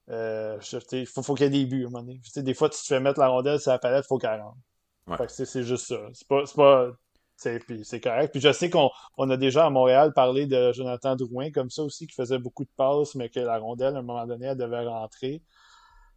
Euh, 0.09 0.57
il 0.93 1.05
faut, 1.05 1.21
faut 1.21 1.35
qu'il 1.35 1.45
y 1.45 1.47
ait 1.47 1.49
des 1.49 1.65
buts 1.65 1.83
à 1.83 1.87
un 1.87 1.91
moment 1.91 2.03
donné. 2.03 2.21
des 2.35 2.53
fois, 2.53 2.69
tu 2.69 2.79
te 2.79 2.85
fais 2.85 2.99
mettre 2.99 3.19
la 3.19 3.27
rondelle 3.27 3.59
sur 3.59 3.71
la 3.71 3.79
palette, 3.79 4.05
il 4.05 4.07
faut 4.07 4.17
qu'elle 4.17 4.41
rentre. 4.41 5.29
c'est 5.29 5.63
juste 5.63 5.87
ça. 5.87 5.99
C'est 6.13 6.27
pas. 6.27 6.45
C'est 6.45 6.55
pas 6.55 6.91
c'est 7.37 8.01
correct. 8.01 8.31
Puis 8.31 8.41
je 8.41 8.51
sais 8.51 8.69
qu'on 8.69 8.89
on 9.17 9.29
a 9.29 9.37
déjà 9.37 9.65
à 9.65 9.69
Montréal 9.69 10.11
parlé 10.13 10.47
de 10.47 10.71
Jonathan 10.73 11.15
Drouin 11.15 11.51
comme 11.51 11.69
ça 11.69 11.83
aussi, 11.83 12.07
qui 12.07 12.15
faisait 12.15 12.39
beaucoup 12.39 12.63
de 12.65 12.69
passes, 12.75 13.15
mais 13.15 13.29
que 13.29 13.39
la 13.39 13.59
rondelle, 13.59 13.95
à 13.95 13.99
un 13.99 14.01
moment 14.01 14.25
donné, 14.25 14.47
elle 14.47 14.57
devait 14.57 14.85
rentrer. 14.85 15.43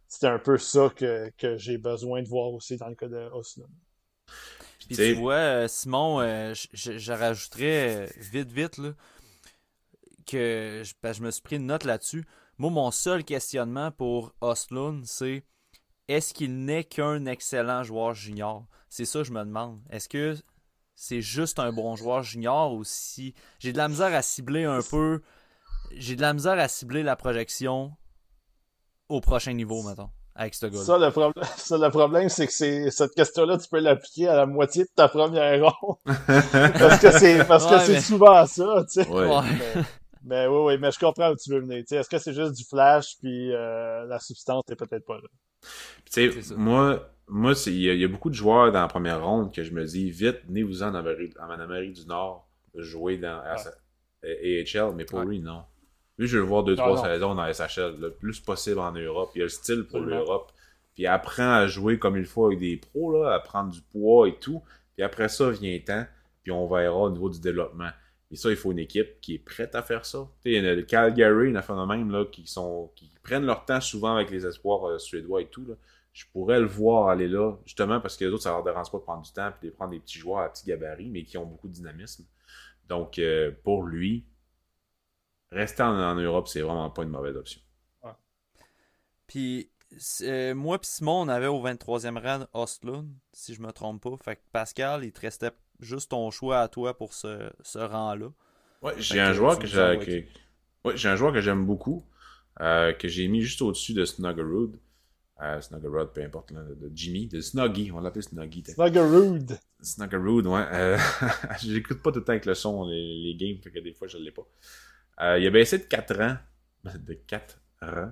C'était 0.07 0.27
un 0.27 0.39
peu 0.39 0.57
ça 0.57 0.89
que, 0.95 1.31
que 1.37 1.57
j'ai 1.57 1.77
besoin 1.77 2.21
de 2.23 2.27
voir 2.27 2.51
aussi 2.51 2.75
dans 2.77 2.87
le 2.87 2.95
cas 2.95 3.07
de 3.07 3.29
Oslo. 3.33 3.65
Puis 4.87 4.95
tu 4.95 5.13
vois, 5.13 5.33
euh, 5.35 5.67
Simon, 5.67 6.21
euh, 6.21 6.53
je, 6.73 7.11
rajouterais 7.11 7.95
euh, 7.95 8.07
vite, 8.17 8.51
vite, 8.51 8.77
là, 8.77 8.93
que 10.25 10.83
ben, 11.01 11.13
je, 11.13 11.21
me 11.21 11.31
suis 11.31 11.41
pris 11.41 11.57
une 11.57 11.67
note 11.67 11.83
là-dessus. 11.83 12.25
Moi, 12.57 12.71
mon 12.71 12.91
seul 12.91 13.23
questionnement 13.23 13.91
pour 13.91 14.33
Osloon, 14.41 15.01
c'est 15.05 15.43
est-ce 16.07 16.33
qu'il 16.33 16.65
n'est 16.65 16.83
qu'un 16.83 17.25
excellent 17.25 17.83
joueur 17.83 18.13
junior? 18.13 18.65
C'est 18.89 19.05
ça 19.05 19.19
que 19.19 19.25
je 19.25 19.31
me 19.31 19.43
demande. 19.43 19.81
Est-ce 19.89 20.09
que 20.09 20.35
c'est 20.95 21.21
juste 21.21 21.59
un 21.59 21.71
bon 21.71 21.95
joueur 21.95 22.23
junior 22.23 22.73
ou 22.73 22.83
si. 22.83 23.33
J'ai 23.59 23.73
de 23.73 23.77
la 23.77 23.87
misère 23.87 24.13
à 24.13 24.21
cibler 24.21 24.65
un 24.65 24.81
peu. 24.81 25.21
J'ai 25.91 26.15
de 26.15 26.21
la 26.21 26.33
misère 26.33 26.59
à 26.59 26.67
cibler 26.67 27.03
la 27.03 27.15
projection 27.15 27.95
au 29.09 29.21
prochain 29.21 29.53
niveau, 29.53 29.81
maintenant 29.83 30.11
avec 30.35 30.55
ce 30.55 30.65
gars-là. 30.65 30.83
Ça, 30.83 30.97
le, 30.97 31.11
problème, 31.11 31.45
ça, 31.57 31.77
le 31.77 31.89
problème, 31.89 32.29
c'est 32.29 32.47
que 32.47 32.53
c'est, 32.53 32.89
cette 32.91 33.13
question-là, 33.13 33.57
tu 33.57 33.67
peux 33.69 33.79
l'appliquer 33.79 34.27
à 34.27 34.35
la 34.35 34.45
moitié 34.45 34.83
de 34.83 34.89
ta 34.95 35.07
première 35.07 35.71
ronde. 35.71 35.97
parce 36.05 36.99
que 36.99 37.11
c'est, 37.11 37.45
parce 37.45 37.65
que 37.65 37.79
c'est 37.79 38.01
souvent 38.01 38.45
ça, 38.45 38.85
tu 38.91 39.03
sais. 39.03 39.09
Ouais. 39.09 39.25
Mais, 40.23 40.45
oui, 40.47 40.59
oui, 40.65 40.77
mais 40.79 40.91
je 40.91 40.99
comprends 40.99 41.31
où 41.31 41.35
tu 41.35 41.49
veux 41.49 41.61
venir. 41.61 41.83
Est-ce 41.89 42.09
que 42.09 42.19
c'est 42.19 42.33
juste 42.33 42.53
du 42.53 42.63
flash, 42.63 43.15
puis 43.19 43.53
euh, 43.53 44.05
la 44.05 44.19
substance 44.19 44.63
n'est 44.69 44.75
peut-être 44.75 45.05
pas 45.05 45.15
là? 45.15 45.27
Tu 46.11 46.31
sais, 46.31 46.55
moi, 46.55 47.11
moi 47.27 47.53
il 47.65 47.81
y, 47.81 48.03
a 48.03 48.07
beaucoup 48.07 48.29
de 48.29 48.35
joueurs 48.35 48.71
dans 48.71 48.81
la 48.81 48.87
première 48.87 49.25
ronde 49.25 49.53
que 49.53 49.63
je 49.63 49.71
me 49.71 49.83
dis, 49.85 50.11
vite, 50.11 50.41
venez-vous 50.47 50.83
en 50.83 50.93
Amérique, 50.93 51.33
en 51.39 51.49
Amérique 51.49 51.93
du 51.93 52.05
Nord, 52.05 52.47
jouer 52.75 53.17
dans 53.17 53.41
AHL, 54.23 54.93
mais 54.95 55.05
pour 55.05 55.21
lui, 55.21 55.39
non. 55.39 55.63
Lui, 56.21 56.27
je 56.27 56.37
veux 56.37 56.43
voir 56.43 56.63
deux, 56.63 56.75
trois 56.75 57.01
saisons 57.03 57.33
dans 57.33 57.51
SHL, 57.51 57.95
le 57.99 58.11
plus 58.11 58.39
possible 58.39 58.77
en 58.77 58.91
Europe. 58.91 59.31
Il 59.33 59.39
y 59.39 59.41
a 59.41 59.45
le 59.45 59.49
style 59.49 59.85
pour 59.85 60.01
l'Europe. 60.01 60.51
Puis 60.93 61.03
il 61.03 61.07
apprend 61.07 61.51
à 61.51 61.65
jouer 61.65 61.97
comme 61.97 62.15
il 62.15 62.25
faut 62.25 62.45
avec 62.45 62.59
des 62.59 62.77
pros, 62.77 63.11
là, 63.11 63.33
à 63.33 63.39
prendre 63.39 63.71
du 63.71 63.81
poids 63.81 64.27
et 64.27 64.35
tout. 64.35 64.61
Puis 64.93 65.01
après 65.01 65.29
ça, 65.29 65.49
vient 65.49 65.73
le 65.73 65.83
temps, 65.83 66.05
puis 66.43 66.51
on 66.51 66.67
verra 66.67 66.95
au 66.95 67.09
niveau 67.09 67.27
du 67.27 67.39
développement. 67.39 67.89
Et 68.29 68.35
ça, 68.35 68.51
il 68.51 68.55
faut 68.55 68.71
une 68.71 68.77
équipe 68.77 69.19
qui 69.19 69.33
est 69.33 69.39
prête 69.39 69.73
à 69.73 69.81
faire 69.81 70.05
ça. 70.05 70.27
il 70.45 70.51
y 70.51 70.57
a 70.59 70.75
le 70.75 70.83
Calgary, 70.83 71.49
il 71.49 71.55
y 71.55 71.57
en 71.57 71.79
a 71.79 71.85
même 71.87 72.11
là, 72.11 72.25
qui, 72.31 72.45
sont, 72.45 72.91
qui 72.95 73.11
prennent 73.23 73.47
leur 73.47 73.65
temps 73.65 73.81
souvent 73.81 74.13
avec 74.13 74.29
les 74.29 74.45
espoirs 74.45 74.85
euh, 74.89 74.99
suédois 74.99 75.41
et 75.41 75.47
tout. 75.47 75.65
Là. 75.65 75.73
Je 76.13 76.25
pourrais 76.31 76.59
le 76.59 76.67
voir 76.67 77.07
aller 77.07 77.27
là, 77.27 77.55
justement 77.65 77.99
parce 77.99 78.15
que 78.15 78.25
les 78.25 78.31
autres, 78.31 78.43
ça 78.43 78.51
leur 78.51 78.63
dérange 78.63 78.91
pas 78.91 78.99
de 78.99 79.03
prendre 79.03 79.23
du 79.23 79.31
temps 79.31 79.51
et 79.63 79.65
de 79.65 79.71
prendre 79.71 79.89
des 79.89 79.99
petits 79.99 80.19
joueurs 80.19 80.41
à 80.41 80.49
petit 80.49 80.67
gabarit, 80.67 81.09
mais 81.09 81.23
qui 81.23 81.39
ont 81.39 81.47
beaucoup 81.47 81.67
de 81.67 81.73
dynamisme. 81.73 82.25
Donc, 82.89 83.17
euh, 83.17 83.51
pour 83.63 83.81
lui, 83.81 84.25
rester 85.51 85.83
en, 85.83 86.15
Europe, 86.15 86.47
c'est 86.47 86.61
vraiment 86.61 86.89
pas 86.89 87.03
une 87.03 87.09
mauvaise 87.09 87.35
option. 87.35 87.61
Puis 89.27 89.69
euh, 90.23 90.53
moi 90.55 90.77
et 90.81 90.85
Simon, 90.85 91.21
on 91.21 91.27
avait 91.27 91.47
au 91.47 91.61
23e 91.61 92.17
rang 92.19 92.45
Ostlund, 92.53 93.07
si 93.33 93.53
je 93.53 93.61
me 93.61 93.71
trompe 93.71 94.01
pas. 94.01 94.15
Fait 94.23 94.35
que 94.35 94.41
Pascal, 94.51 95.03
il 95.03 95.11
te 95.11 95.21
restait 95.21 95.51
juste 95.79 96.11
ton 96.11 96.31
choix 96.31 96.59
à 96.59 96.67
toi 96.67 96.97
pour 96.97 97.13
ce, 97.13 97.49
ce 97.61 97.79
rang-là. 97.79 98.27
Ouais, 98.81 98.93
j'ai 98.97 99.19
un, 99.19 99.33
joueur 99.33 99.59
que 99.59 99.67
j'ai 99.67 100.27
j'ai 100.95 101.09
un 101.09 101.15
joueur 101.15 101.31
que 101.31 101.41
j'aime 101.41 101.65
beaucoup, 101.65 102.03
euh, 102.59 102.93
que 102.93 103.07
j'ai 103.07 103.27
mis 103.27 103.41
juste 103.41 103.61
au-dessus 103.61 103.93
de 103.93 104.05
Snuggerud. 104.05 104.79
Euh, 105.41 105.59
Snuggerud, 105.61 106.09
peu 106.13 106.23
importe, 106.23 106.53
de 106.53 106.91
Jimmy, 106.93 107.27
de 107.27 107.41
Snuggy, 107.41 107.91
on 107.91 107.99
l'appelle 107.99 108.23
Snuggy. 108.23 108.63
Snuggerud. 108.67 109.57
Snuggerud, 109.81 110.45
ouais. 110.47 110.65
Euh, 110.71 110.97
J'écoute 111.61 112.01
pas 112.01 112.11
tout 112.11 112.19
le 112.19 112.25
temps 112.25 112.33
avec 112.33 112.45
le 112.45 112.53
son 112.53 112.85
les, 112.85 113.15
les 113.23 113.35
games, 113.35 113.61
fait 113.61 113.71
que 113.71 113.79
des 113.79 113.93
fois 113.93 114.07
je 114.07 114.17
l'ai 114.17 114.31
pas. 114.31 114.47
Euh, 115.21 115.37
il 115.39 115.47
a 115.47 115.49
baissé 115.51 115.77
de 115.77 115.83
4 115.83 116.21
ans. 116.21 116.37
De 116.83 117.13
4 117.13 117.61
ans. 117.83 118.11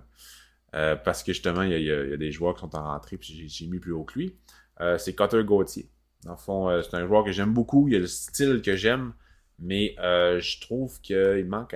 Euh, 0.76 0.96
parce 0.96 1.24
que 1.24 1.34
justement, 1.34 1.64
il 1.64 1.82
y, 1.82 1.92
a, 1.92 2.18
des 2.18 2.32
joueurs 2.32 2.54
qui 2.54 2.62
sont 2.62 2.76
en 2.76 2.84
rentrée, 2.84 3.18
puis 3.18 3.48
j'ai 3.50 3.68
mis 3.68 3.80
plus 3.80 3.92
haut 3.92 4.04
que 4.04 4.20
lui. 4.20 4.38
Euh, 4.82 4.98
c'est 4.98 5.16
Cotter 5.16 5.44
Gauthier. 5.44 5.90
Dans 6.24 6.34
le 6.34 6.38
fond, 6.38 6.82
c'est 6.84 6.96
un 6.96 7.08
joueur 7.08 7.24
que 7.24 7.32
j'aime 7.32 7.54
beaucoup. 7.54 7.88
Il 7.88 7.96
a 7.96 8.00
le 8.00 8.08
style 8.08 8.62
que 8.62 8.76
j'aime, 8.76 9.14
mais 9.58 9.96
je 9.98 10.62
trouve 10.62 11.00
qu'il 11.02 11.46
manque 11.46 11.76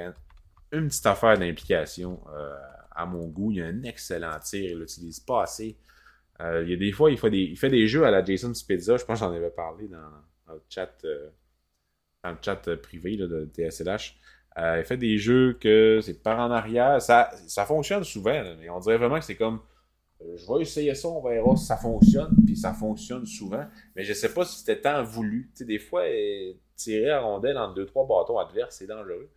une 0.72 0.88
petite 0.88 1.06
affaire 1.06 1.38
d'implication 1.40 2.22
à 2.92 3.06
mon 3.06 3.28
goût. 3.28 3.52
Il 3.52 3.62
a 3.62 3.68
un 3.68 3.84
excellent 3.84 4.38
tir, 4.40 4.72
il 4.72 4.80
l'utilise 4.80 5.22
pas 5.22 5.44
assez. 5.44 5.78
il 6.42 6.70
y 6.70 6.74
a 6.74 6.76
des 6.76 6.92
fois, 6.92 7.10
il 7.10 7.18
fait 7.18 7.30
des, 7.30 7.44
il 7.44 7.58
fait 7.58 7.70
des 7.70 7.88
jeux 7.88 8.04
à 8.04 8.12
la 8.12 8.24
Jason 8.24 8.54
Spezza. 8.54 8.98
Je 8.98 9.06
pense 9.06 9.22
que 9.22 9.26
j'en 9.26 9.34
avais 9.34 9.50
parlé 9.50 9.88
dans, 9.88 10.54
le 10.54 10.62
chat, 10.70 10.94
dans 12.22 12.32
le 12.32 12.38
chat 12.42 12.76
privé 12.76 13.16
de 13.16 13.50
TSLH. 13.56 14.20
Euh, 14.58 14.80
il 14.80 14.86
fait 14.86 14.98
des 14.98 15.18
jeux 15.18 15.58
que 15.60 16.00
c'est 16.02 16.22
par 16.22 16.40
en 16.40 16.52
arrière. 16.52 17.02
Ça, 17.02 17.32
ça 17.48 17.66
fonctionne 17.66 18.04
souvent, 18.04 18.44
mais 18.60 18.70
on 18.70 18.80
dirait 18.80 18.98
vraiment 18.98 19.20
que 19.20 19.26
c'est 19.26 19.36
comme 19.36 19.62
euh, 20.22 20.38
je 20.38 20.46
vais 20.52 20.62
essayer 20.62 20.96
ça, 20.96 21.08
on 21.08 21.22
verra 21.22 21.56
si 21.56 21.66
ça 21.66 21.78
fonctionne, 21.78 22.36
puis 22.46 22.56
ça 22.56 22.74
fonctionne 22.74 23.26
souvent. 23.26 23.66
Mais 23.96 24.04
je 24.04 24.14
sais 24.14 24.34
pas 24.34 24.46
si 24.46 24.60
c'était 24.60 24.82
tant 24.82 25.04
voulu. 25.04 25.52
Des 25.60 25.80
fois, 25.80 26.04
euh, 26.04 26.54
tirer 26.76 27.10
à 27.12 27.22
rondelle 27.22 27.58
entre 27.58 27.74
deux, 27.76 27.86
trois 27.86 28.06
bâtons 28.08 28.38
adverses, 28.38 28.78
c'est 28.78 28.88
dangereux. 28.88 29.30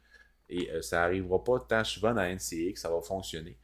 Et 0.48 0.70
ça 0.80 1.02
arrivera 1.02 1.42
pas 1.42 1.58
tant 1.58 1.82
souvent 1.82 2.14
dans 2.14 2.22
NCA 2.22 2.72
que 2.72 2.78
ça 2.78 2.88
va 2.88 3.00
fonctionner. 3.00 3.58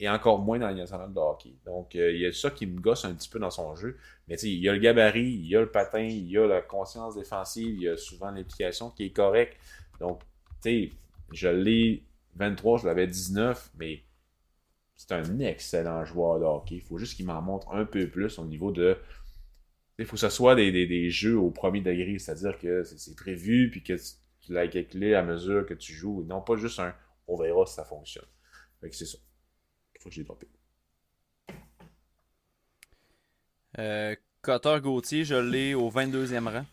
et 0.00 0.08
encore 0.08 0.38
moins 0.38 0.58
dans 0.58 0.68
la 0.68 0.74
nationale 0.74 1.12
de 1.12 1.18
hockey. 1.18 1.56
Donc, 1.66 1.96
euh, 1.96 2.12
il 2.12 2.20
y 2.20 2.26
a 2.26 2.32
ça 2.32 2.50
qui 2.50 2.66
me 2.66 2.80
gosse 2.80 3.04
un 3.04 3.14
petit 3.14 3.28
peu 3.28 3.38
dans 3.40 3.50
son 3.50 3.74
jeu. 3.74 3.96
Mais 4.28 4.36
tu 4.36 4.46
il 4.46 4.60
y 4.60 4.68
a 4.68 4.72
le 4.72 4.78
gabarit, 4.78 5.24
il 5.24 5.46
y 5.48 5.56
a 5.56 5.60
le 5.60 5.70
patin, 5.70 6.00
il 6.02 6.28
y 6.30 6.38
a 6.38 6.46
la 6.46 6.62
conscience 6.62 7.16
défensive, 7.16 7.74
il 7.74 7.82
y 7.82 7.88
a 7.88 7.96
souvent 7.96 8.30
l'implication 8.30 8.90
qui 8.90 9.06
est 9.06 9.12
correcte. 9.12 9.56
Donc, 10.00 10.22
tu 10.62 10.70
sais, 10.70 10.92
je 11.32 11.48
l'ai 11.48 12.04
23, 12.36 12.78
je 12.78 12.86
l'avais 12.86 13.06
19, 13.06 13.72
mais 13.78 14.02
c'est 14.96 15.12
un 15.12 15.38
excellent 15.40 16.04
joueur 16.04 16.40
de 16.40 16.44
hockey. 16.44 16.76
Il 16.76 16.82
faut 16.82 16.98
juste 16.98 17.16
qu'il 17.16 17.26
m'en 17.26 17.40
montre 17.40 17.72
un 17.72 17.84
peu 17.84 18.08
plus 18.08 18.38
au 18.38 18.44
niveau 18.44 18.72
de. 18.72 18.96
Il 19.98 20.06
faut 20.06 20.14
que 20.14 20.20
ce 20.20 20.28
soit 20.28 20.54
des, 20.54 21.10
jeux 21.10 21.38
au 21.38 21.50
premier 21.50 21.80
degré, 21.80 22.18
c'est-à-dire 22.18 22.58
que 22.58 22.84
c'est 22.84 23.16
prévu, 23.16 23.70
puis 23.70 23.82
que 23.82 23.94
tu 23.94 24.52
l'as 24.52 24.68
calculé 24.68 25.14
à 25.14 25.22
mesure 25.22 25.66
que 25.66 25.74
tu 25.74 25.92
joues, 25.92 26.24
non 26.24 26.40
pas 26.40 26.56
juste 26.56 26.78
un 26.78 26.94
on 27.28 27.36
verra 27.36 27.66
si 27.66 27.74
ça 27.74 27.84
fonctionne. 27.84 28.26
Fait 28.80 28.88
que 28.88 28.96
c'est 28.96 29.06
ça. 29.06 29.18
Il 29.94 30.00
faut 30.00 30.08
que 30.08 30.14
je 30.14 30.20
l'ai 30.20 30.24
droppé. 30.24 30.48
Euh, 33.78 34.16
Cotter 34.40 34.78
Gauthier, 34.80 35.24
je 35.24 35.34
l'ai 35.34 35.74
au 35.74 35.90
22e 35.90 36.48
rang. 36.48 36.64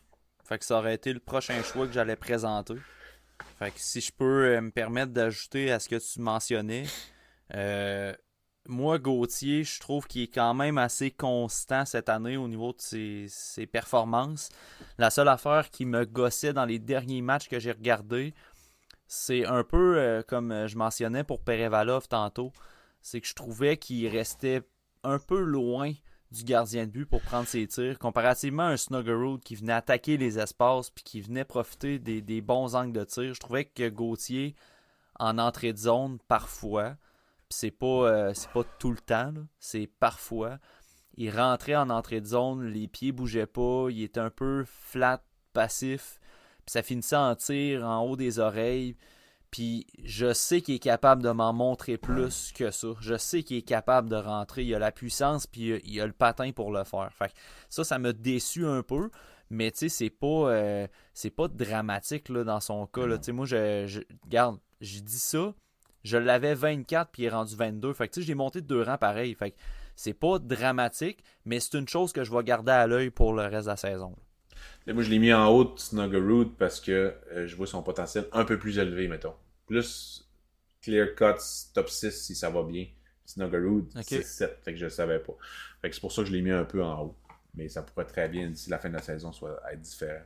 Fait 0.43 0.57
que 0.57 0.65
ça 0.65 0.77
aurait 0.77 0.95
été 0.95 1.11
le 1.11 1.19
prochain 1.19 1.61
choix 1.63 1.87
que 1.87 1.93
j'allais 1.93 2.15
présenter. 2.15 2.75
Fait 3.57 3.71
que 3.71 3.79
si 3.79 4.01
je 4.01 4.11
peux 4.11 4.45
euh, 4.45 4.61
me 4.61 4.71
permettre 4.71 5.13
d'ajouter 5.13 5.71
à 5.71 5.79
ce 5.79 5.87
que 5.87 5.95
tu 5.95 6.19
mentionnais, 6.19 6.85
euh, 7.53 8.13
moi, 8.67 8.97
Gauthier, 8.97 9.63
je 9.63 9.79
trouve 9.79 10.07
qu'il 10.07 10.23
est 10.23 10.33
quand 10.33 10.53
même 10.53 10.77
assez 10.77 11.11
constant 11.11 11.85
cette 11.85 12.09
année 12.09 12.35
au 12.35 12.47
niveau 12.47 12.73
de 12.73 13.27
ses, 13.27 13.67
performances. 13.67 14.49
La 14.97 15.09
seule 15.09 15.27
affaire 15.27 15.69
qui 15.69 15.85
me 15.85 16.05
gossait 16.05 16.51
dans 16.51 16.65
les 16.65 16.79
derniers 16.79 17.21
matchs 17.21 17.47
que 17.47 17.59
j'ai 17.59 17.71
regardés, 17.71 18.33
c'est 19.07 19.45
un 19.45 19.63
peu 19.63 19.97
euh, 19.97 20.23
comme 20.23 20.67
je 20.67 20.77
mentionnais 20.77 21.23
pour 21.23 21.41
Perevalov 21.41 22.07
tantôt, 22.07 22.51
c'est 23.01 23.21
que 23.21 23.27
je 23.27 23.35
trouvais 23.35 23.77
qu'il 23.77 24.07
restait 24.07 24.63
un 25.03 25.19
peu 25.19 25.39
loin 25.39 25.93
du 26.35 26.43
gardien 26.43 26.85
de 26.85 26.91
but 26.91 27.05
pour 27.05 27.21
prendre 27.21 27.47
ses 27.47 27.65
tirs, 27.67 27.97
comparativement 27.97 28.63
à 28.63 28.71
un 28.71 28.77
Snuggerud 28.77 29.39
qui 29.39 29.55
venait 29.55 29.73
attaquer 29.73 30.17
les 30.17 30.37
espaces 30.37 30.89
puis 30.89 31.03
qui 31.03 31.21
venait 31.21 31.45
profiter 31.45 31.97
des, 31.99 32.41
bons 32.41 32.75
angles 32.75 32.93
de 32.93 33.03
tir. 33.03 33.33
Je 33.33 33.39
trouvais 33.39 33.65
que 33.65 33.89
Gauthier, 33.89 34.55
en 35.19 35.37
entrée 35.37 35.73
de 35.73 35.77
zone, 35.77 36.19
parfois, 36.27 36.95
c'est 37.49 37.71
pas, 37.71 38.09
euh, 38.09 38.33
pas 38.53 38.63
tout 38.79 38.91
le 38.91 38.97
temps, 38.97 39.33
c'est 39.59 39.87
parfois, 39.99 40.59
il 41.15 41.29
rentrait 41.29 41.75
en 41.75 41.89
entrée 41.89 42.19
de 42.19 42.27
zone, 42.27 42.67
les 42.67 42.87
pieds 42.87 43.13
bougeaient 43.13 43.47
pas, 43.47 43.87
il 43.89 44.03
était 44.03 44.19
un 44.19 44.29
peu 44.29 44.65
flat, 44.65 45.23
passif, 45.53 46.19
puis 46.65 46.73
ça 46.73 46.83
finissait 46.83 47.15
en 47.15 47.35
tir 47.35 47.87
en 47.87 48.01
haut 48.01 48.17
des 48.17 48.39
oreilles. 48.39 48.97
Puis 49.55 49.87
je 50.03 50.33
sais 50.33 50.59
qu'il 50.59 50.75
est 50.75 50.79
capable 50.79 51.23
de 51.23 51.29
m'en 51.29 51.53
montrer 51.53 51.95
plus 51.95 52.51
que 52.53 52.71
ça. 52.71 52.89
Je 52.99 53.15
sais 53.15 53.41
qu'il 53.41 53.55
est 53.55 53.61
capable 53.61 54.09
de 54.09 54.17
rentrer. 54.17 54.65
Il 54.65 54.75
a 54.75 54.79
la 54.79 54.91
puissance, 54.91 55.47
puis 55.47 55.79
il 55.85 56.01
a 56.01 56.05
le 56.05 56.11
patin 56.11 56.51
pour 56.51 56.73
le 56.73 56.83
faire. 56.83 57.09
Fait 57.13 57.31
ça, 57.69 57.85
ça 57.85 57.97
m'a 57.97 58.11
déçu 58.11 58.65
un 58.65 58.83
peu. 58.83 59.09
Mais 59.49 59.71
tu 59.71 59.77
sais, 59.77 59.87
c'est 59.87 60.09
pas, 60.09 60.49
euh, 60.49 60.87
pas 61.37 61.47
dramatique 61.47 62.27
là, 62.27 62.43
dans 62.43 62.59
son 62.59 62.85
cas. 62.85 63.07
Là. 63.07 63.17
Moi, 63.29 63.45
je, 63.45 63.85
je 63.87 64.01
regarde, 64.25 64.57
j'ai 64.81 64.99
dit 64.99 65.19
ça. 65.19 65.53
Je 66.03 66.17
l'avais 66.17 66.53
24 66.53 67.11
puis 67.11 67.23
il 67.23 67.25
est 67.27 67.29
rendu 67.29 67.55
22. 67.55 67.93
Fait 67.93 68.09
que 68.09 68.15
tu 68.15 68.19
sais, 68.19 68.27
j'ai 68.27 68.35
monté 68.35 68.59
de 68.59 68.67
deux 68.67 68.81
rangs 68.81 68.97
pareil. 68.97 69.33
Fait 69.35 69.51
que 69.51 69.55
c'est 69.95 70.13
pas 70.13 70.37
dramatique, 70.37 71.23
mais 71.45 71.61
c'est 71.61 71.77
une 71.77 71.87
chose 71.87 72.11
que 72.11 72.25
je 72.25 72.31
vais 72.33 72.43
garder 72.43 72.73
à 72.73 72.87
l'œil 72.87 73.09
pour 73.09 73.31
le 73.31 73.43
reste 73.43 73.67
de 73.67 73.71
la 73.71 73.77
saison. 73.77 74.17
moi, 74.85 75.01
je 75.01 75.09
l'ai 75.09 75.19
mis 75.19 75.31
en 75.31 75.47
haut 75.47 75.63
de 75.63 75.79
Snuggerud 75.79 76.57
parce 76.57 76.81
que 76.81 77.15
euh, 77.31 77.47
je 77.47 77.55
vois 77.55 77.67
son 77.67 77.83
potentiel 77.83 78.27
un 78.33 78.43
peu 78.43 78.59
plus 78.59 78.79
élevé, 78.79 79.07
mettons 79.07 79.33
plus 79.65 80.27
clear 80.81 81.15
cuts 81.15 81.71
top 81.73 81.89
6 81.89 82.11
si 82.11 82.35
ça 82.35 82.49
va 82.49 82.63
bien. 82.63 82.87
Snuggerud, 83.25 83.89
c'est 84.03 84.23
7, 84.23 84.59
fait 84.63 84.73
que 84.73 84.77
je 84.77 84.85
ne 84.85 84.89
savais 84.89 85.19
pas. 85.19 85.33
Fait 85.81 85.89
que 85.89 85.95
c'est 85.95 86.01
pour 86.01 86.11
ça 86.11 86.21
que 86.21 86.27
je 86.27 86.33
l'ai 86.33 86.43
mis 86.43 86.51
un 86.51 86.63
peu 86.63 86.83
en 86.83 87.01
haut. 87.01 87.15
Mais 87.55 87.69
ça 87.69 87.81
pourrait 87.81 88.05
très 88.05 88.29
bien, 88.29 88.49
d'ici 88.49 88.69
la 88.69 88.77
fin 88.77 88.89
de 88.89 88.93
la 88.93 89.01
saison, 89.01 89.31
soit 89.31 89.59
être 89.71 89.81
différent. 89.81 90.21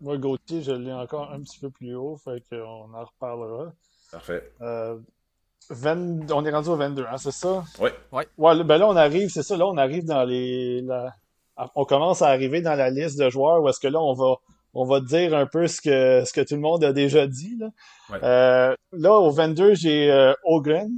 moi, 0.00 0.18
Gauthier, 0.18 0.62
je 0.62 0.72
l'ai 0.72 0.92
encore 0.92 1.32
un 1.32 1.40
petit 1.40 1.58
peu 1.58 1.70
plus 1.70 1.94
haut, 1.94 2.16
fait 2.16 2.42
qu'on 2.50 2.92
en 2.92 3.04
reparlera. 3.04 3.72
Parfait. 4.10 4.52
Euh, 4.60 4.98
on 5.70 6.44
est 6.44 6.50
rendu 6.50 6.68
au 6.68 6.76
22, 6.76 7.06
hein, 7.08 7.16
c'est 7.16 7.32
ça? 7.32 7.64
Oui. 7.78 7.90
Ouais. 8.12 8.28
ouais. 8.36 8.64
ben 8.64 8.76
là, 8.76 8.86
on 8.86 8.96
arrive, 8.96 9.30
c'est 9.30 9.42
ça, 9.42 9.56
là, 9.56 9.66
on 9.66 9.78
arrive 9.78 10.04
dans 10.04 10.24
les. 10.24 10.84
On 11.74 11.84
commence 11.84 12.20
à 12.20 12.28
arriver 12.28 12.60
dans 12.60 12.74
la 12.74 12.90
liste 12.90 13.18
de 13.18 13.30
joueurs 13.30 13.62
où 13.62 13.68
est-ce 13.68 13.80
que 13.80 13.86
là, 13.86 14.00
on 14.00 14.12
va 14.12 14.36
on 14.74 14.84
va 14.84 15.00
dire 15.00 15.34
un 15.34 15.46
peu 15.46 15.66
ce 15.66 15.80
que, 15.80 16.24
ce 16.26 16.32
que 16.32 16.40
tout 16.40 16.54
le 16.54 16.60
monde 16.60 16.84
a 16.84 16.92
déjà 16.92 17.26
dit. 17.26 17.56
Là, 17.58 17.70
euh, 18.22 18.76
là 18.92 19.12
au 19.14 19.30
22, 19.30 19.74
j'ai 19.74 20.10
euh, 20.10 20.34
Ogren. 20.44 20.90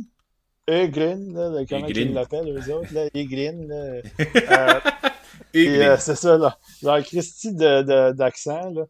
Egrin, 0.69 1.33
là, 1.33 1.65
comment 1.69 1.87
ils 1.87 2.13
l'appellent, 2.13 2.49
eux 2.49 2.75
autres, 2.75 2.93
là, 2.93 3.07
Egrin, 3.15 3.67
là. 3.69 4.01
Euh, 5.55 5.93
euh, 5.93 5.97
c'est 5.99 6.17
ça, 6.17 6.37
là. 6.37 6.59
Genre 6.83 7.01
Christy 7.03 7.55
d'accent, 7.55 8.71
de, 8.73 8.81
là. 8.81 8.87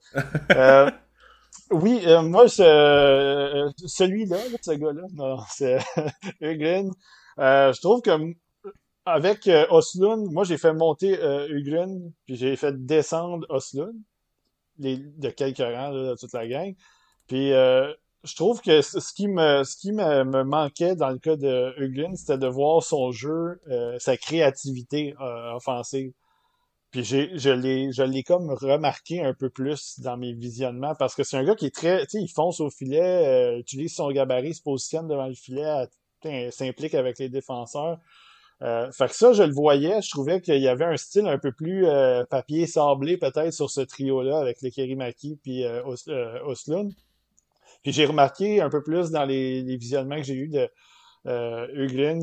Euh, 0.57 0.91
oui, 1.71 2.01
moi, 2.23 2.49
ce, 2.49 3.71
celui-là, 3.85 4.39
ce 4.63 4.73
gars-là, 4.73 5.03
non, 5.15 5.39
c'est 5.51 5.79
Egrin. 6.41 6.91
je 7.37 7.81
trouve 7.81 8.01
que 8.01 8.11
avec 9.05 9.49
Oslund, 9.71 10.31
moi, 10.33 10.45
j'ai 10.45 10.57
fait 10.57 10.73
monter 10.73 11.19
Ugrin, 11.51 12.11
puis 12.27 12.37
j'ai 12.37 12.57
fait 12.57 12.75
descendre 12.85 13.47
Oslund 13.49 13.95
de 14.79 15.31
quelques 15.31 15.59
rangs 15.59 15.93
de 15.93 16.17
toute 16.19 16.33
la 16.33 16.47
gang. 16.47 16.75
Puis 17.27 17.53
euh, 17.53 17.93
je 18.25 18.35
trouve 18.35 18.61
que 18.61 18.83
ce 18.83 19.13
qui 19.15 19.29
me 19.29 19.65
ce 19.65 19.77
qui 19.77 19.93
me, 19.93 20.45
manquait 20.45 20.97
dans 20.97 21.11
le 21.11 21.19
cas 21.19 21.37
de 21.37 21.75
Huglin, 21.79 22.15
c'était 22.15 22.39
de 22.39 22.47
voir 22.47 22.83
son 22.83 23.13
jeu, 23.13 23.61
euh, 23.69 23.99
sa 23.99 24.17
créativité 24.17 25.15
euh, 25.21 25.53
offensive. 25.55 26.13
Puis 26.93 27.05
je 27.05 27.51
l'ai 27.51 27.93
je 27.93 28.03
l'ai 28.03 28.23
comme 28.23 28.51
remarqué 28.51 29.23
un 29.23 29.35
peu 29.35 29.51
plus 29.51 30.01
dans 30.01 30.17
mes 30.17 30.33
visionnements 30.33 30.95
parce 30.95 31.15
que 31.15 31.25
c'est 31.25 31.37
un 31.37 31.45
gars 31.45 31.57
qui 31.57 31.67
est 31.67 31.75
très 31.75 32.07
tu 32.07 32.19
sais 32.19 32.23
il 32.23 32.29
fonce 32.29 32.61
au 32.61 32.71
filet, 32.71 33.59
utilise 33.59 33.95
son 33.95 34.11
gabarit, 34.11 34.55
se 34.55 34.63
positionne 34.63 35.09
devant 35.09 35.27
le 35.27 35.35
filet, 35.35 35.87
s'implique 36.51 36.95
avec 36.95 37.19
les 37.19 37.29
défenseurs. 37.29 37.99
Euh, 38.63 38.91
fait 38.91 39.09
que 39.09 39.15
ça, 39.15 39.33
je 39.33 39.43
le 39.43 39.53
voyais, 39.53 40.01
je 40.01 40.11
trouvais 40.11 40.41
qu'il 40.41 40.61
y 40.61 40.69
avait 40.69 40.87
un 40.87 40.97
style 40.97 41.27
un 41.27 41.39
peu 41.39 41.53
plus 41.53 41.87
euh, 41.87 42.25
papier 42.25 42.67
sablé 42.67 43.19
peut-être 43.19 43.53
sur 43.53 43.71
ce 43.71 43.83
trio-là 43.83 44.39
avec 44.39 44.63
les 44.63 44.71
Kerimaki 44.71 45.39
puis 45.43 45.65
euh, 45.65 45.83
euh, 46.09 46.41
Oslund. 46.45 46.93
Puis 47.83 47.93
j'ai 47.93 48.07
remarqué 48.07 48.63
un 48.63 48.71
peu 48.71 48.83
plus 48.83 49.11
dans 49.11 49.27
les, 49.27 49.63
visionnements 49.77 50.17
que 50.17 50.23
j'ai 50.23 50.35
eu 50.35 50.49
de 50.49 50.69
euh, 51.27 51.67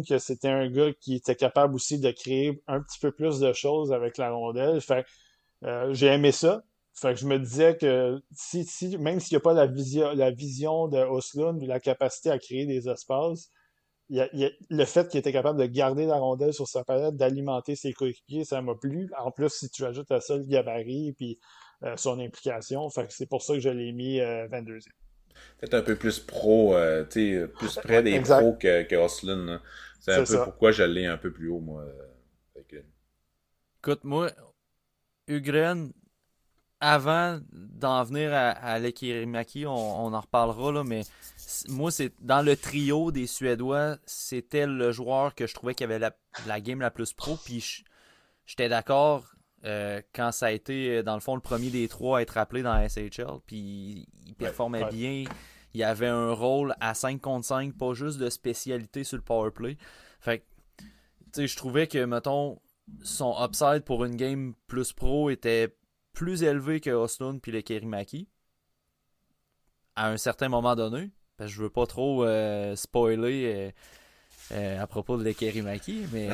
que 0.08 0.18
c'était 0.18 0.50
un 0.50 0.70
gars 0.70 0.92
qui 1.00 1.16
était 1.16 1.36
capable 1.36 1.76
aussi 1.76 2.00
de 2.00 2.10
créer 2.10 2.64
un 2.68 2.82
petit 2.82 3.00
peu 3.00 3.12
plus 3.12 3.40
de 3.40 3.54
choses 3.54 3.94
avec 3.94 4.18
la 4.18 4.32
rondelle. 4.32 4.82
Fait 4.82 5.06
que 5.62 5.94
j'ai 5.94 6.08
aimé 6.08 6.32
ça. 6.32 6.64
Fait 6.94 7.14
que 7.14 7.20
je 7.20 7.28
me 7.28 7.40
disais 7.40 7.78
que 7.78 8.22
si, 8.32 8.66
si 8.66 8.98
même 8.98 9.20
s'il 9.20 9.36
n'y 9.36 9.38
a 9.38 9.42
pas 9.42 9.54
la 9.54 9.66
vision, 9.68 10.14
la 10.14 10.32
vision 10.32 10.88
de 10.88 11.00
Oslund 11.00 11.62
ou 11.62 11.66
la 11.66 11.80
capacité 11.80 12.30
à 12.30 12.40
créer 12.40 12.66
des 12.66 12.88
espaces, 12.88 13.52
le 14.10 14.86
fait 14.86 15.08
qu'il 15.08 15.20
était 15.20 15.32
capable 15.32 15.60
de 15.60 15.66
garder 15.66 16.06
la 16.06 16.16
rondelle 16.16 16.54
sur 16.54 16.68
sa 16.68 16.84
palette, 16.84 17.16
d'alimenter 17.16 17.76
ses 17.76 17.94
coéquipiers, 17.94 18.44
ça 18.44 18.62
m'a 18.62 18.76
plu. 18.76 19.10
En 19.18 19.32
plus, 19.32 19.50
si 19.50 19.70
tu 19.70 19.86
ajoutes 19.86 20.12
à 20.12 20.22
ça 20.22 20.38
le 20.38 20.44
gabarit 20.44 21.16
et 21.20 21.40
euh, 21.84 21.96
son 21.98 22.20
implication, 22.20 22.90
c'est 23.10 23.28
pour 23.28 23.42
ça 23.42 23.54
que 23.54 23.60
je 23.60 23.70
l'ai 23.70 23.92
mis 23.92 24.20
22e. 24.20 24.76
Euh, 24.76 24.80
Peut-être 25.60 25.74
un 25.74 25.82
peu 25.82 25.96
plus 25.96 26.20
pro, 26.20 26.76
euh, 26.76 27.04
plus 27.06 27.76
près 27.78 28.04
des 28.04 28.20
pros 28.22 28.54
que, 28.54 28.84
que 28.84 28.96
Oslin. 28.96 29.62
C'est 30.00 30.14
un 30.14 30.24
peu 30.24 30.44
pourquoi 30.44 30.72
je 30.72 30.84
l'ai 30.84 31.06
un 31.06 31.18
peu 31.18 31.32
plus 31.32 31.50
haut, 31.50 31.60
moi. 31.60 31.86
Écoute, 33.80 34.04
moi, 34.06 34.32
Ugren, 35.28 35.92
avant 36.80 37.40
d'en 37.52 38.04
venir 38.04 38.34
à, 38.34 38.52
à 38.52 38.80
on, 38.80 39.68
on, 39.68 40.14
en 40.14 40.20
reparlera, 40.22 40.72
là, 40.72 40.84
mais 40.86 41.02
moi, 41.70 41.92
c'est 41.92 42.14
dans 42.22 42.42
le 42.42 42.56
trio 42.56 43.12
des 43.12 43.28
Suédois, 43.28 43.98
c'était 44.06 44.68
le 44.68 44.92
joueur 44.92 45.36
que 45.36 45.48
je 45.48 45.54
trouvais 45.54 45.76
qui 45.76 45.84
avait 45.84 46.00
la, 46.00 46.62
game 46.62 46.80
la 46.80 46.92
plus 46.92 47.14
pro. 47.14 47.38
Puis 47.44 47.84
j'étais 48.46 48.70
d'accord 48.70 49.26
euh, 49.66 50.02
quand 50.14 50.32
ça 50.32 50.48
a 50.48 50.52
été, 50.52 51.04
dans 51.04 51.16
le 51.16 51.22
fond, 51.22 51.36
le 51.36 51.42
premier 51.42 51.70
des 51.70 51.88
trois 51.88 52.20
à 52.20 52.22
être 52.22 52.38
appelé 52.38 52.64
dans 52.64 52.74
la 52.74 52.90
SHL. 52.90 53.40
Puis 53.48 54.08
il 54.26 54.36
performait 54.36 54.86
bien. 54.86 55.26
Il 55.74 55.84
avait 55.84 56.08
un 56.08 56.32
rôle 56.32 56.76
à 56.80 56.94
5 56.94 57.20
contre 57.20 57.46
5, 57.46 57.74
pas 57.76 57.94
juste 57.94 58.20
de 58.20 58.30
spécialité 58.30 59.04
sur 59.04 59.18
le 59.18 59.24
powerplay. 59.24 59.78
Fait 60.20 60.40
que, 60.40 60.44
tu 60.78 60.86
sais, 61.34 61.48
je 61.48 61.58
trouvais 61.58 61.88
que, 61.88 62.06
mettons, 62.06 62.60
son 63.04 63.36
upside 63.44 63.84
pour 63.84 64.06
une 64.06 64.16
game 64.16 64.54
plus 64.68 64.94
pro 64.94 65.30
était 65.30 65.76
plus 66.14 66.44
élevé 66.44 66.80
que 66.80 66.92
Osloon 66.92 67.40
puis 67.40 67.52
le 67.52 67.62
Kerimaki 67.62 68.28
à 69.96 70.10
un 70.10 70.18
certain 70.18 70.50
moment 70.50 70.76
donné. 70.76 71.12
Parce 71.38 71.50
que 71.50 71.56
je 71.56 71.62
veux 71.62 71.70
pas 71.70 71.86
trop 71.86 72.26
euh, 72.26 72.76
spoiler 72.76 73.46
euh, 73.46 73.72
euh, 74.52 74.82
à 74.82 74.88
propos 74.88 75.18
de 75.18 75.24
Lekerimaki, 75.24 76.06
mais. 76.12 76.30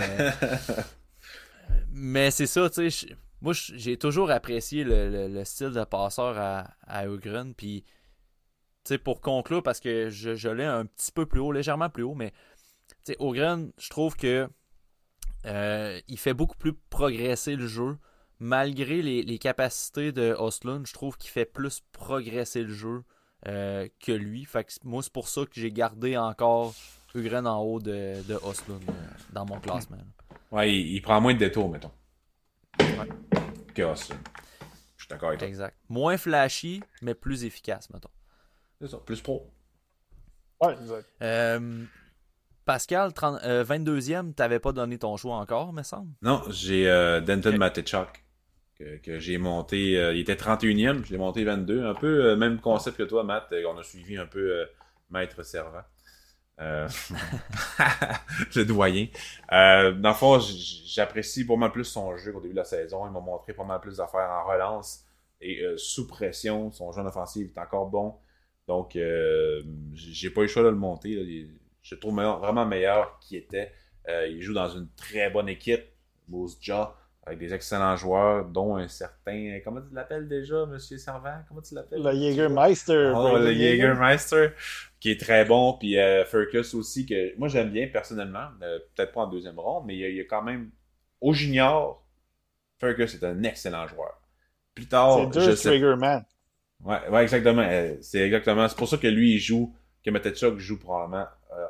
mais 1.91 2.31
c'est 2.31 2.47
ça, 2.47 2.69
tu 2.69 2.89
sais. 2.89 3.15
Moi, 3.41 3.53
j'ai 3.53 3.95
toujours 3.95 4.31
apprécié 4.31 4.83
le, 4.83 5.43
style 5.45 5.71
de 5.71 5.83
passeur 5.85 6.37
à, 6.37 6.71
à 6.85 7.05
Ugren. 7.05 7.53
Puis, 7.53 7.85
tu 8.83 8.89
sais, 8.89 8.97
pour 8.97 9.21
conclure, 9.21 9.63
parce 9.63 9.79
que 9.79 10.09
je, 10.09 10.35
je 10.35 10.49
l'ai 10.49 10.65
un 10.65 10.85
petit 10.85 11.13
peu 11.13 11.25
plus 11.25 11.39
haut, 11.39 11.53
légèrement 11.53 11.89
plus 11.89 12.03
haut, 12.03 12.15
mais 12.15 12.33
sais, 13.09 13.15
Ogren, 13.19 13.71
je 13.77 13.89
trouve 13.89 14.15
que 14.15 14.49
euh, 15.45 15.99
il 16.07 16.17
fait 16.17 16.33
beaucoup 16.33 16.57
plus 16.57 16.73
progresser 16.73 17.55
le 17.55 17.67
jeu. 17.67 17.97
Malgré 18.41 19.01
les, 19.01 19.37
capacités 19.37 20.13
de 20.13 20.33
Oslund, 20.37 20.87
je 20.87 20.93
trouve 20.93 21.17
qu'il 21.17 21.29
fait 21.29 21.45
plus 21.45 21.81
progresser 21.91 22.63
le 22.63 22.73
jeu 22.73 23.03
euh, 23.47 23.87
que 23.99 24.11
lui. 24.11 24.45
Fait 24.45 24.63
que 24.63 24.71
moi, 24.83 25.01
c'est 25.03 25.13
pour 25.13 25.27
ça 25.27 25.41
que 25.41 25.59
j'ai 25.59 25.71
gardé 25.71 26.17
encore 26.17 26.73
Ugren 27.15 27.47
en 27.47 27.61
haut 27.61 27.79
de, 27.79 28.21
de 28.27 28.35
Oslund 28.35 28.81
euh, 28.87 28.93
dans 29.31 29.45
mon 29.45 29.59
classement. 29.59 29.97
Ouais, 30.51 30.73
il, 30.73 31.01
prend 31.01 31.19
moins 31.21 31.33
de 31.33 31.39
détours, 31.39 31.69
mettons. 31.69 31.91
Ouais. 32.79 33.09
Que 33.73 33.83
Oslund. 33.83 34.19
Je 34.97 35.03
suis 35.03 35.09
d'accord 35.09 35.29
avec 35.29 35.39
toi. 35.39 35.47
Exact. 35.47 35.77
Moins 35.89 36.17
flashy, 36.17 36.81
mais 37.01 37.13
plus 37.13 37.45
efficace, 37.45 37.89
mettons. 37.91 38.09
C'est 38.81 38.87
ça, 38.87 38.97
plus 38.97 39.21
pro. 39.21 39.51
Ouais, 40.61 40.73
exact. 40.73 41.07
Euh, 41.21 41.85
Pascal, 42.65 43.11
22e, 43.11 44.33
t'avais 44.33 44.59
pas 44.59 44.73
donné 44.73 44.97
ton 44.97 45.15
choix 45.17 45.37
encore, 45.37 45.73
me 45.73 45.83
semble? 45.83 46.11
Non, 46.21 46.41
j'ai 46.49 46.85
Denton 47.25 47.59
okay 47.61 47.83
que, 48.79 49.19
j'ai 49.19 49.37
monté. 49.37 49.97
Euh, 49.97 50.13
il 50.13 50.21
était 50.21 50.35
31e, 50.35 51.05
je 51.05 51.11
l'ai 51.11 51.17
monté 51.17 51.43
22. 51.43 51.85
Un 51.85 51.93
peu 51.93 52.25
euh, 52.25 52.35
même 52.35 52.59
concept 52.59 52.97
que 52.97 53.03
toi, 53.03 53.23
Matt. 53.23 53.51
Euh, 53.51 53.63
on 53.67 53.77
a 53.77 53.83
suivi 53.83 54.17
un 54.17 54.25
peu 54.25 54.65
Maître 55.09 55.43
Servant. 55.43 55.83
le 56.59 58.63
doyen. 58.63 59.07
dans 59.49 60.09
le 60.09 60.13
fond, 60.13 60.39
j'apprécie 60.39 61.45
pas 61.45 61.55
mal 61.55 61.71
plus 61.71 61.85
son 61.85 62.17
jeu 62.17 62.35
au 62.35 62.41
début 62.41 62.53
de 62.53 62.59
la 62.59 62.65
saison. 62.65 63.07
Il 63.07 63.13
m'a 63.13 63.21
montré 63.21 63.53
pas 63.53 63.63
mal 63.63 63.79
plus 63.79 63.95
d'affaires 63.97 64.29
en 64.29 64.43
relance 64.43 65.05
et 65.39 65.63
sous 65.77 66.05
pression. 66.05 66.69
Son 66.71 66.91
jeu 66.91 67.01
en 67.01 67.05
offensive 67.05 67.49
est 67.55 67.59
encore 67.59 67.87
bon. 67.87 68.15
Donc, 68.67 68.97
j'ai 69.93 70.29
pas 70.31 70.41
eu 70.41 70.43
le 70.43 70.49
choix 70.49 70.63
de 70.63 70.67
le 70.67 70.75
monter. 70.75 71.47
Je 71.81 71.95
le 71.95 71.99
trouve 72.01 72.15
vraiment 72.15 72.65
meilleur 72.65 73.17
qu'il 73.19 73.37
était. 73.37 73.71
il 74.09 74.41
joue 74.41 74.53
dans 74.53 74.67
une 74.67 74.89
très 74.97 75.29
bonne 75.29 75.47
équipe. 75.47 75.85
Moose 76.27 76.57
Jaw 76.59 76.89
avec 77.29 77.39
des 77.39 77.53
excellents 77.53 77.95
joueurs, 77.95 78.45
dont 78.45 78.75
un 78.75 78.87
certain. 78.87 79.59
Comment 79.63 79.81
tu 79.81 79.93
l'appelles 79.93 80.27
déjà, 80.27 80.65
Monsieur 80.65 80.97
Servant? 80.97 81.43
Comment 81.47 81.61
tu 81.61 81.75
l'appelles? 81.75 82.01
Le 82.01 82.11
Jägermeister. 82.11 83.13
Oh, 83.15 83.37
le 83.37 83.53
Jägermeister, 83.53 84.49
qui 84.99 85.11
est 85.11 85.19
très 85.19 85.45
bon. 85.45 85.73
Puis 85.73 85.99
euh, 85.99 86.25
Furcus 86.25 86.73
aussi, 86.73 87.05
que 87.05 87.37
moi 87.37 87.47
j'aime 87.47 87.69
bien 87.69 87.87
personnellement. 87.87 88.47
Euh, 88.63 88.79
peut-être 88.95 89.11
pas 89.11 89.21
en 89.21 89.27
deuxième 89.27 89.59
ronde, 89.59 89.83
mais 89.85 89.95
il 89.95 90.15
y, 90.15 90.19
a, 90.19 90.23
quand 90.23 90.41
même. 90.41 90.71
Au 91.21 91.31
junior, 91.31 92.03
Furcus 92.79 93.13
est 93.13 93.23
un 93.23 93.43
excellent 93.43 93.87
joueur. 93.87 94.19
Plus 94.73 94.87
tard. 94.87 95.29
C'est 95.31 95.39
deux 95.39 95.55
Triggerman. 95.55 96.25
Ouais, 96.83 97.09
ouais, 97.09 97.21
exactement. 97.21 97.61
Euh, 97.61 97.95
c'est 98.01 98.21
exactement. 98.21 98.67
C'est 98.67 98.77
pour 98.77 98.87
ça 98.87 98.97
que 98.97 99.07
lui, 99.07 99.35
il 99.35 99.39
joue. 99.39 99.75
Que 100.03 100.09
Matetchuk 100.09 100.57
joue 100.57 100.79
probablement 100.79 101.27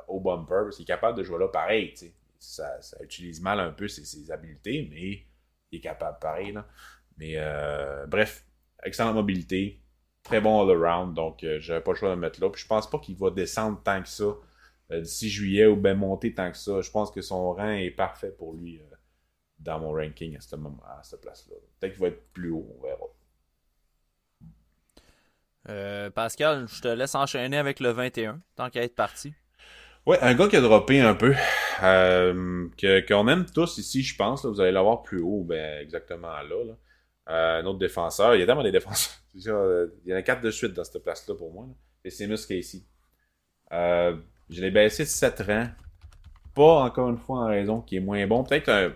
au 0.08 0.22
bumper. 0.22 0.64
Parce 0.64 0.78
qu'il 0.78 0.84
est 0.84 0.88
capable 0.88 1.18
de 1.18 1.24
jouer 1.24 1.40
là 1.40 1.50
pareil. 1.50 1.94
Ça, 2.38 2.82
ça 2.82 2.96
utilise 3.04 3.42
mal 3.42 3.60
un 3.60 3.72
peu 3.72 3.90
ses, 3.90 4.06
ses 4.06 4.32
habiletés, 4.32 4.88
mais 4.90 5.26
il 5.72 5.78
est 5.78 5.82
capable 5.82 6.20
pareil. 6.20 6.52
Là. 6.52 6.68
Mais 7.18 7.34
euh, 7.36 8.06
bref, 8.08 8.46
excellente 8.84 9.16
mobilité, 9.16 9.82
très 10.24 10.42
bon 10.42 10.62
all-around, 10.62 11.14
donc 11.14 11.44
euh, 11.44 11.60
j'avais 11.60 11.82
pas 11.82 11.92
le 11.92 11.98
choix 11.98 12.10
de 12.10 12.16
le 12.16 12.22
mettre 12.22 12.42
là. 12.42 12.50
Puis 12.50 12.62
je 12.62 12.68
pense 12.68 12.90
pas 12.90 13.00
qu'il 13.00 13.16
va 13.18 13.30
descendre 13.30 13.82
tant 13.84 14.02
que 14.02 14.10
ça 14.10 14.36
euh, 14.92 15.02
d'ici 15.02 15.30
juillet 15.30 15.66
ou 15.66 15.76
bien 15.76 15.96
monter 15.96 16.34
tant 16.34 16.52
que 16.52 16.58
ça. 16.58 16.82
Je 16.82 16.90
pense 16.90 17.12
que 17.12 17.22
son 17.22 17.54
rang 17.54 17.72
est 17.72 17.92
parfait 17.92 18.32
pour 18.32 18.54
lui 18.54 18.82
dans 19.60 19.80
mon 19.80 19.92
ranking 19.92 20.38
à, 20.38 20.40
ce 20.40 20.56
cette 21.04 21.22
place-là. 21.22 21.56
Peut-être 21.80 21.94
qu'il 21.94 22.02
va 22.02 22.08
être 22.08 22.32
plus 22.32 22.52
haut, 22.52 22.66
on 22.78 22.82
verra. 22.82 23.06
Pascal, 26.16 26.68
je 26.68 26.82
te 26.82 26.88
laisse 26.88 27.14
enchaîner 27.14 27.58
avec 27.58 27.80
le 27.80 27.90
21, 27.90 28.42
tant 28.56 28.72
qu'à 28.72 28.82
être 28.82 28.96
parti. 28.96 29.36
Ouais, 30.10 30.18
un 30.24 30.34
gars 30.34 30.48
qui 30.48 30.56
a 30.56 30.62
droppé 30.62 31.02
un 31.02 31.14
peu, 31.14 31.36
euh, 31.84 32.68
qu'on 33.08 33.28
aime 33.28 33.46
tous 33.46 33.78
ici, 33.78 34.02
je 34.02 34.16
pense. 34.16 34.44
vous 34.44 34.60
allez 34.60 34.72
l'avoir 34.72 35.04
plus 35.04 35.22
haut, 35.22 35.44
ben, 35.44 35.80
exactement 35.84 36.30
là. 36.30 36.76
Euh, 37.30 37.62
un 37.62 37.66
autre 37.68 37.78
défenseur. 37.78 38.34
Il 38.34 38.40
y 38.40 38.42
a 38.42 38.48
tellement 38.48 38.64
des 38.64 38.72
défenseurs. 38.72 39.14
Il 39.36 39.44
y 40.08 40.12
en 40.12 40.18
a 40.18 40.24
quatre 40.24 40.42
de 40.42 40.50
suite 40.50 40.74
dans 40.74 40.84
cette 40.84 41.04
place-là 41.04 41.36
pour 41.36 41.54
moi. 41.54 41.68
Et 42.04 42.10
c'est 42.10 42.26
Mus 42.26 42.44
Casey. 42.48 42.80
Euh, 43.72 44.18
je 44.50 44.60
l'ai 44.62 44.72
baissé 44.72 45.04
de 45.04 45.10
7 45.10 45.42
rangs. 45.42 45.70
Pas 46.56 46.86
encore 46.86 47.12
une 47.12 47.20
fois 47.20 47.42
en 47.42 47.46
raison 47.46 47.80
qui 47.80 47.98
est 47.98 48.00
moins 48.00 48.26
bon. 48.26 48.44
Peut-être 48.44 48.66
qu'il 48.66 48.96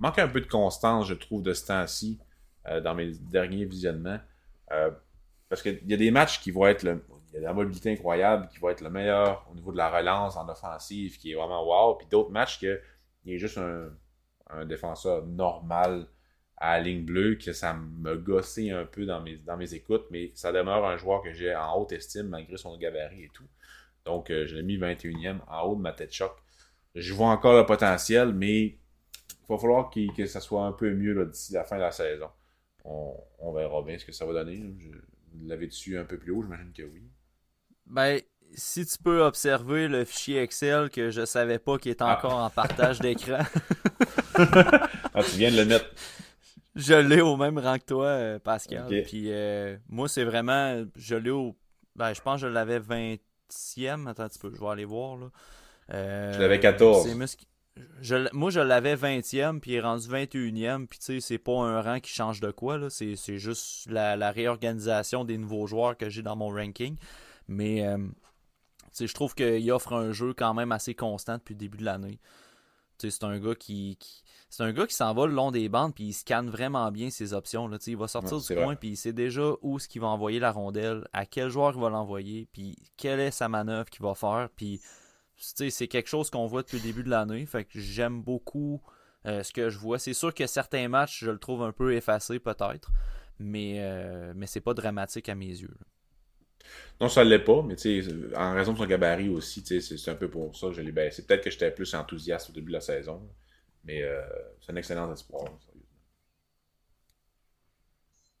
manque 0.00 0.18
un 0.18 0.28
peu 0.28 0.40
de 0.40 0.46
constance, 0.46 1.08
je 1.08 1.14
trouve, 1.14 1.42
de 1.42 1.52
ce 1.52 1.66
temps-ci 1.66 2.20
dans 2.82 2.94
mes 2.94 3.12
derniers 3.30 3.66
visionnements. 3.66 4.18
parce 5.50 5.60
qu'il 5.60 5.78
y 5.86 5.92
a 5.92 5.98
des 5.98 6.10
matchs 6.10 6.40
qui 6.40 6.52
vont 6.52 6.66
être 6.66 6.84
le, 6.84 7.02
il 7.28 7.34
y 7.34 7.36
a 7.36 7.40
de 7.40 7.44
la 7.44 7.52
mobilité 7.52 7.92
incroyable 7.92 8.48
qui 8.48 8.58
va 8.58 8.72
être 8.72 8.80
le 8.80 8.90
meilleur 8.90 9.46
au 9.50 9.54
niveau 9.54 9.72
de 9.72 9.76
la 9.76 9.90
relance 9.90 10.36
en 10.36 10.48
offensive, 10.48 11.18
qui 11.18 11.32
est 11.32 11.34
vraiment 11.34 11.64
wow. 11.64 11.96
Puis 11.96 12.06
d'autres 12.06 12.30
matchs 12.30 12.60
que 12.60 12.80
il 13.24 13.34
est 13.34 13.38
juste 13.38 13.58
un, 13.58 14.64
défenseur 14.64 15.26
normal 15.26 16.06
à 16.56 16.80
ligne 16.80 17.04
bleue, 17.04 17.34
que 17.34 17.52
ça 17.52 17.74
me 17.74 18.16
gossait 18.16 18.70
un 18.70 18.86
peu 18.86 19.04
dans 19.04 19.20
mes, 19.20 19.36
dans 19.36 19.58
mes 19.58 19.74
écoutes, 19.74 20.06
mais 20.10 20.32
ça 20.34 20.52
demeure 20.52 20.86
un 20.86 20.96
joueur 20.96 21.22
que 21.22 21.32
j'ai 21.32 21.54
en 21.54 21.76
haute 21.76 21.92
estime 21.92 22.28
malgré 22.28 22.56
son 22.56 22.76
gabarit 22.78 23.24
et 23.24 23.30
tout. 23.34 23.46
Donc 24.06 24.30
euh, 24.30 24.46
je 24.46 24.56
l'ai 24.56 24.62
mis 24.62 24.78
21e 24.78 25.40
en 25.48 25.62
haut 25.64 25.76
de 25.76 25.82
ma 25.82 25.92
tête 25.92 26.12
choc. 26.12 26.32
Je 26.94 27.12
vois 27.12 27.28
encore 27.28 27.58
le 27.58 27.66
potentiel, 27.66 28.32
mais 28.32 28.60
il 28.60 28.78
va 29.48 29.58
falloir 29.58 29.90
que 29.90 30.26
ça 30.26 30.40
soit 30.40 30.64
un 30.64 30.72
peu 30.72 30.94
mieux 30.94 31.26
d'ici 31.26 31.52
la 31.52 31.64
fin 31.64 31.76
de 31.76 31.82
la 31.82 31.92
saison. 31.92 32.30
On, 32.84 33.52
verra 33.52 33.82
bien 33.82 33.98
ce 33.98 34.06
que 34.06 34.12
ça 34.12 34.24
va 34.24 34.32
donner. 34.32 34.56
vous 34.58 35.46
l'avez 35.46 35.66
dessus 35.66 35.98
un 35.98 36.04
peu 36.04 36.18
plus 36.18 36.32
haut, 36.32 36.42
j'imagine 36.42 36.72
que 36.72 36.82
oui. 36.82 37.02
Ben, 37.88 38.20
si 38.54 38.84
tu 38.86 38.98
peux 38.98 39.22
observer 39.22 39.88
le 39.88 40.04
fichier 40.04 40.42
Excel 40.42 40.90
que 40.90 41.10
je 41.10 41.24
savais 41.24 41.58
pas 41.58 41.78
qu'il 41.78 41.90
est 41.90 42.02
ah. 42.02 42.16
encore 42.16 42.34
en 42.34 42.50
partage 42.50 42.98
d'écran. 43.00 43.38
ah, 44.38 45.22
tu 45.22 45.36
viens 45.36 45.50
de 45.50 45.56
le 45.56 45.64
mettre. 45.64 45.86
Je 46.74 46.94
l'ai 46.94 47.20
au 47.20 47.36
même 47.36 47.58
rang 47.58 47.78
que 47.78 47.84
toi, 47.84 48.06
euh, 48.06 48.38
Pascal. 48.38 48.86
Puis 49.06 49.32
euh, 49.32 49.76
moi, 49.88 50.08
c'est 50.08 50.24
vraiment. 50.24 50.84
Je 50.96 51.16
l'ai 51.16 51.30
au. 51.30 51.56
Ben, 51.96 52.14
je 52.14 52.20
pense 52.20 52.40
que 52.40 52.46
je 52.46 52.52
l'avais 52.52 52.78
20e. 52.78 54.08
Attends 54.08 54.24
un 54.24 54.28
petit 54.28 54.38
peu, 54.38 54.52
je 54.54 54.60
vais 54.60 54.68
aller 54.68 54.84
voir. 54.84 55.16
Là. 55.16 55.26
Euh, 55.94 56.32
je 56.32 56.40
l'avais 56.40 56.60
14. 56.60 57.08
moi, 58.32 58.50
je 58.50 58.60
l'avais 58.60 58.94
20e, 58.94 59.58
puis 59.58 59.72
il 59.72 59.74
est 59.74 59.80
rendu 59.80 60.06
21e. 60.06 60.86
Puis 60.86 60.98
tu 60.98 61.04
sais, 61.04 61.20
c'est 61.20 61.38
pas 61.38 61.58
un 61.58 61.80
rang 61.80 61.98
qui 61.98 62.12
change 62.12 62.40
de 62.40 62.52
quoi. 62.52 62.78
C'est 62.90 63.38
juste 63.38 63.90
la, 63.90 64.16
la 64.16 64.30
réorganisation 64.30 65.24
des 65.24 65.38
nouveaux 65.38 65.66
joueurs 65.66 65.96
que 65.96 66.08
j'ai 66.08 66.22
dans 66.22 66.36
mon 66.36 66.50
ranking. 66.50 66.96
Mais 67.48 67.86
euh, 67.86 67.98
je 68.98 69.12
trouve 69.12 69.34
qu'il 69.34 69.70
offre 69.72 69.94
un 69.94 70.12
jeu 70.12 70.34
quand 70.34 70.54
même 70.54 70.72
assez 70.72 70.94
constant 70.94 71.38
depuis 71.38 71.54
le 71.54 71.58
début 71.58 71.78
de 71.78 71.84
l'année. 71.84 72.20
C'est 72.98 73.22
un 73.22 73.38
gars 73.38 73.54
qui, 73.54 73.96
c'est 74.50 74.64
un 74.64 74.72
gars 74.72 74.86
qui 74.86 74.94
s'en 74.94 75.14
va 75.14 75.26
le 75.26 75.32
long 75.32 75.52
des 75.52 75.68
bandes 75.68 75.94
puis 75.94 76.04
il 76.04 76.12
scanne 76.12 76.50
vraiment 76.50 76.90
bien 76.90 77.10
ses 77.10 77.32
options. 77.32 77.68
Là. 77.68 77.78
Il 77.86 77.96
va 77.96 78.08
sortir 78.08 78.38
du 78.38 78.54
coin 78.54 78.74
puis 78.74 78.90
il 78.90 78.96
sait 78.96 79.12
déjà 79.12 79.52
où 79.62 79.78
ce 79.78 79.86
qu'il 79.86 80.00
va 80.00 80.08
envoyer 80.08 80.40
la 80.40 80.50
rondelle, 80.50 81.06
à 81.12 81.24
quel 81.24 81.48
joueur 81.48 81.74
il 81.76 81.80
va 81.80 81.90
l'envoyer, 81.90 82.48
puis 82.52 82.76
quelle 82.96 83.20
est 83.20 83.30
sa 83.30 83.48
manœuvre 83.48 83.88
qu'il 83.88 84.02
va 84.02 84.14
faire. 84.14 84.48
Puis 84.56 84.80
c'est 85.36 85.86
quelque 85.86 86.08
chose 86.08 86.28
qu'on 86.28 86.46
voit 86.46 86.62
depuis 86.62 86.78
le 86.78 86.82
début 86.82 87.04
de 87.04 87.10
l'année. 87.10 87.46
Fait 87.46 87.64
que 87.64 87.78
j'aime 87.78 88.20
beaucoup 88.20 88.82
euh, 89.26 89.44
ce 89.44 89.52
que 89.52 89.70
je 89.70 89.78
vois. 89.78 89.98
C'est 89.98 90.14
sûr 90.14 90.34
que 90.34 90.46
certains 90.46 90.88
matchs, 90.88 91.24
je 91.24 91.30
le 91.30 91.38
trouve 91.38 91.62
un 91.62 91.72
peu 91.72 91.94
effacé 91.94 92.40
peut-être, 92.40 92.90
mais, 93.38 93.76
euh, 93.78 94.32
mais 94.34 94.46
c'est 94.46 94.60
pas 94.60 94.74
dramatique 94.74 95.28
à 95.28 95.36
mes 95.36 95.46
yeux. 95.46 95.76
Non, 97.00 97.08
ça 97.08 97.24
ne 97.24 97.30
l'est 97.30 97.38
pas, 97.38 97.62
mais 97.62 97.76
en 98.36 98.54
raison 98.54 98.72
de 98.72 98.78
son 98.78 98.86
gabarit 98.86 99.28
aussi, 99.28 99.62
c'est 99.64 100.10
un 100.10 100.16
peu 100.16 100.28
pour 100.28 100.56
ça 100.56 100.68
que 100.68 100.72
je 100.72 100.80
l'ai 100.80 100.92
baissé. 100.92 101.24
Peut-être 101.24 101.44
que 101.44 101.50
j'étais 101.50 101.70
plus 101.70 101.94
enthousiaste 101.94 102.50
au 102.50 102.52
début 102.52 102.68
de 102.68 102.76
la 102.76 102.80
saison, 102.80 103.22
mais 103.84 104.02
euh, 104.02 104.20
c'est 104.60 104.72
un 104.72 104.76
excellent 104.76 105.12
espoir. 105.12 105.44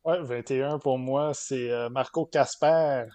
Ouais, 0.04 0.20
21 0.20 0.78
pour 0.80 0.98
moi, 0.98 1.32
c'est 1.34 1.70
euh, 1.70 1.88
Marco 1.88 2.26
Casper. 2.26 3.06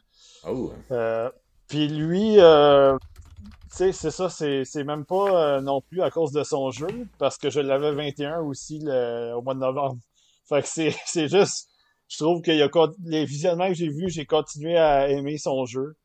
Oh. 0.47 0.71
Euh, 0.91 1.29
puis 1.67 1.89
lui, 1.89 2.35
tu 2.35 3.77
sais, 3.77 3.91
c'est 3.91 4.11
ça, 4.11 4.29
c'est 4.29 4.83
même 4.85 5.03
pas 5.03 5.59
non 5.59 5.81
plus 5.81 6.01
à 6.01 6.09
cause 6.09 6.31
de 6.31 6.43
son 6.43 6.71
jeu, 6.71 6.87
parce 7.17 7.37
que 7.37 7.49
je 7.49 7.59
l'avais 7.59 7.91
21 7.91 8.39
aussi 8.39 8.79
au 8.79 9.41
mois 9.41 9.55
de 9.55 9.59
novembre. 9.59 9.99
Fait 10.47 10.61
que 10.61 10.67
c'est 10.67 11.27
juste 11.27 11.72
je 12.13 12.23
trouve 12.23 12.41
que 12.41 12.51
y 12.51 12.61
a, 12.61 12.69
les 13.05 13.25
visionnements 13.25 13.69
que 13.69 13.73
j'ai 13.73 13.89
vus, 13.89 14.09
j'ai 14.09 14.25
continué 14.25 14.77
à 14.77 15.09
aimer 15.09 15.39
son 15.39 15.65
jeu. 15.65 15.95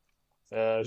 Euh, 0.53 0.83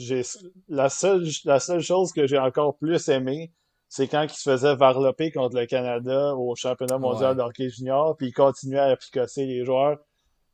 la 0.68 0.88
seule 0.88 1.24
la 1.44 1.60
seule 1.60 1.80
chose 1.80 2.12
que 2.12 2.26
j'ai 2.26 2.38
encore 2.38 2.76
plus 2.76 3.08
aimé, 3.08 3.52
c'est 3.88 4.08
quand 4.08 4.24
il 4.24 4.30
se 4.30 4.50
faisait 4.50 4.74
varloper 4.74 5.30
contre 5.30 5.56
le 5.56 5.66
Canada 5.66 6.34
au 6.34 6.56
championnat 6.56 6.98
mondial 6.98 7.36
de 7.36 7.42
hockey 7.42 7.68
junior, 7.68 8.16
puis 8.16 8.28
il 8.28 8.32
continuait 8.32 8.80
à 8.80 8.96
picosser 8.96 9.46
les 9.46 9.64
joueurs. 9.64 9.98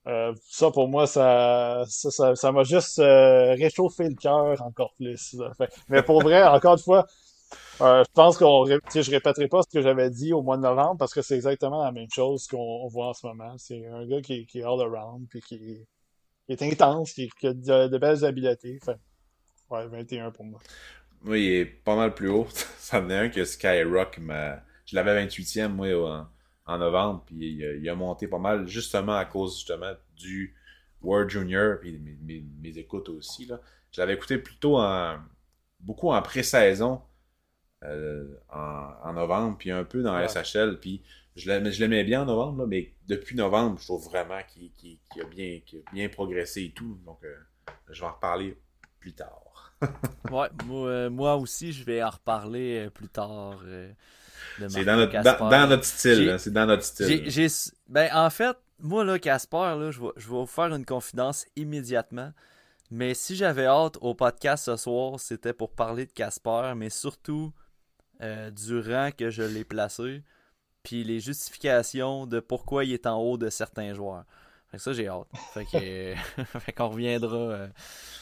Euh, 0.07 0.35
ça 0.51 0.71
pour 0.71 0.89
moi, 0.89 1.07
ça 1.07 1.85
ça, 1.87 2.37
ça, 2.37 2.53
m'a 2.53 2.63
juste 2.63 2.99
euh, 2.99 3.55
réchauffé 3.55 4.11
le 4.11 4.17
cœur 4.17 4.61
encore 4.61 4.93
plus. 4.97 5.35
mais 5.89 6.03
pour 6.03 6.23
vrai, 6.23 6.47
encore 6.47 6.75
une 6.75 6.83
fois, 6.83 7.07
euh, 7.81 8.05
je 8.05 8.13
pense 8.13 8.37
qu'on 8.39 8.67
je 8.67 9.11
répéterai 9.11 9.49
pas 9.49 9.63
ce 9.63 9.69
que 9.69 9.83
j'avais 9.83 10.11
dit 10.11 10.33
au 10.33 10.43
mois 10.43 10.57
de 10.57 10.63
novembre 10.63 10.97
parce 10.99 11.15
que 11.15 11.23
c'est 11.23 11.37
exactement 11.37 11.85
la 11.85 11.93
même 11.93 12.09
chose 12.13 12.47
qu'on 12.47 12.87
voit 12.89 13.09
en 13.09 13.15
ce 13.15 13.27
moment. 13.27 13.57
C'est 13.59 13.87
un 13.87 14.07
gars 14.07 14.21
qui, 14.21 14.49
est 14.53 14.63
all 14.63 14.81
around 14.81 15.29
puis 15.29 15.41
qui, 15.41 15.87
est 16.49 16.63
intense, 16.63 17.13
qui, 17.13 17.31
a 17.45 17.53
de, 17.53 17.99
belles 17.99 18.25
habiletés. 18.25 18.81
Ouais, 19.71 19.87
21 19.87 20.31
pour 20.31 20.45
moi. 20.45 20.61
Oui, 21.25 21.45
il 21.45 21.53
est 21.53 21.65
pas 21.67 21.97
mal 21.97 22.15
plus 22.15 22.29
haut. 22.29 22.47
Ça 22.79 23.01
en 23.01 23.11
est 23.11 23.17
un 23.17 23.29
que 23.29 23.45
Skyrock, 23.45 24.19
mais 24.19 24.57
je 24.87 24.97
l'avais 24.97 25.27
28e, 25.27 25.69
moi, 25.69 26.29
en, 26.67 26.79
novembre, 26.79 27.23
puis 27.27 27.37
il, 27.37 27.89
a 27.89 27.95
monté 27.95 28.29
pas 28.29 28.39
mal, 28.39 28.67
justement 28.67 29.17
à 29.17 29.25
cause, 29.25 29.57
justement, 29.57 29.93
du 30.17 30.55
World 31.03 31.31
Junior, 31.31 31.79
puis 31.81 31.99
mes, 31.99 32.79
écoutes 32.79 33.09
aussi, 33.09 33.47
là. 33.47 33.61
Je 33.91 34.01
l'avais 34.01 34.15
écouté 34.15 34.37
plutôt 34.37 34.79
en, 34.79 35.19
beaucoup 35.81 36.11
en 36.11 36.21
pré-saison, 36.21 37.01
euh, 37.85 38.27
en, 38.51 39.13
novembre, 39.13 39.57
puis 39.59 39.71
un 39.71 39.85
peu 39.85 40.03
dans 40.03 40.15
la 40.15 40.29
SHL, 40.29 40.79
puis 40.81 41.03
je 41.37 41.49
l'aimais 41.51 42.05
bien 42.05 42.23
en 42.23 42.27
novembre, 42.27 42.67
mais 42.67 42.93
depuis 43.07 43.37
novembre, 43.37 43.79
je 43.81 43.85
trouve 43.85 44.05
vraiment 44.05 44.41
qu'il 44.49 44.99
a, 45.21 45.25
bien, 45.25 45.61
bien 45.93 46.09
progressé 46.09 46.65
et 46.65 46.71
tout, 46.71 46.99
donc 47.05 47.19
euh, 47.25 47.35
je 47.91 48.01
vais 48.01 48.07
en 48.07 48.13
reparler 48.13 48.59
plus 48.99 49.13
tard. 49.13 49.73
ouais, 50.31 50.49
euh, 50.71 51.09
moi, 51.09 51.37
aussi, 51.37 51.73
je 51.73 51.85
vais 51.85 52.03
en 52.03 52.11
reparler 52.11 52.89
plus 52.93 53.09
tard. 53.09 53.61
Euh, 53.65 53.93
c'est 54.69 54.85
dans 54.85 54.97
notre, 54.97 55.23
dans, 55.23 55.69
notre 55.69 55.85
style. 55.85 56.37
C'est 56.39 56.53
dans 56.53 56.67
notre 56.67 56.83
style. 56.83 57.49
ben, 57.89 58.11
en 58.13 58.31
fait, 58.31 58.57
moi, 58.81 59.05
là, 59.05 59.19
Casper, 59.19 59.77
là, 59.79 59.91
je, 59.91 60.01
vais, 60.01 60.09
je 60.17 60.29
vais 60.29 60.35
vous 60.35 60.47
faire 60.47 60.75
une 60.75 60.85
confidence 60.85 61.47
immédiatement. 61.55 62.33
Mais 62.91 63.15
si 63.15 63.37
j'avais 63.37 63.67
hâte 63.67 63.99
au 64.01 64.15
podcast 64.15 64.65
ce 64.65 64.77
soir, 64.77 65.21
c'était 65.21 65.53
pour 65.53 65.71
parler 65.73 66.07
de 66.07 66.13
Casper, 66.13 66.73
mais 66.75 66.91
surtout 66.91 67.53
du 68.21 68.81
rang 68.81 69.11
que 69.17 69.31
je 69.31 69.43
l'ai 69.43 69.65
placé, 69.65 70.23
puis 70.83 71.05
les 71.05 71.21
justifications 71.21 72.27
de 72.27 72.41
pourquoi 72.41 72.85
il 72.85 72.93
est 72.93 73.07
en 73.07 73.19
haut 73.19 73.39
de 73.39 73.51
certains 73.51 73.95
joueurs. 73.95 74.25
Fait 74.71 74.77
que 74.77 74.83
ça, 74.83 74.93
j'ai 74.93 75.09
hâte. 75.09 75.29
Fait 75.55 75.65
qu'on 76.77 76.89
reviendra, 76.89 77.69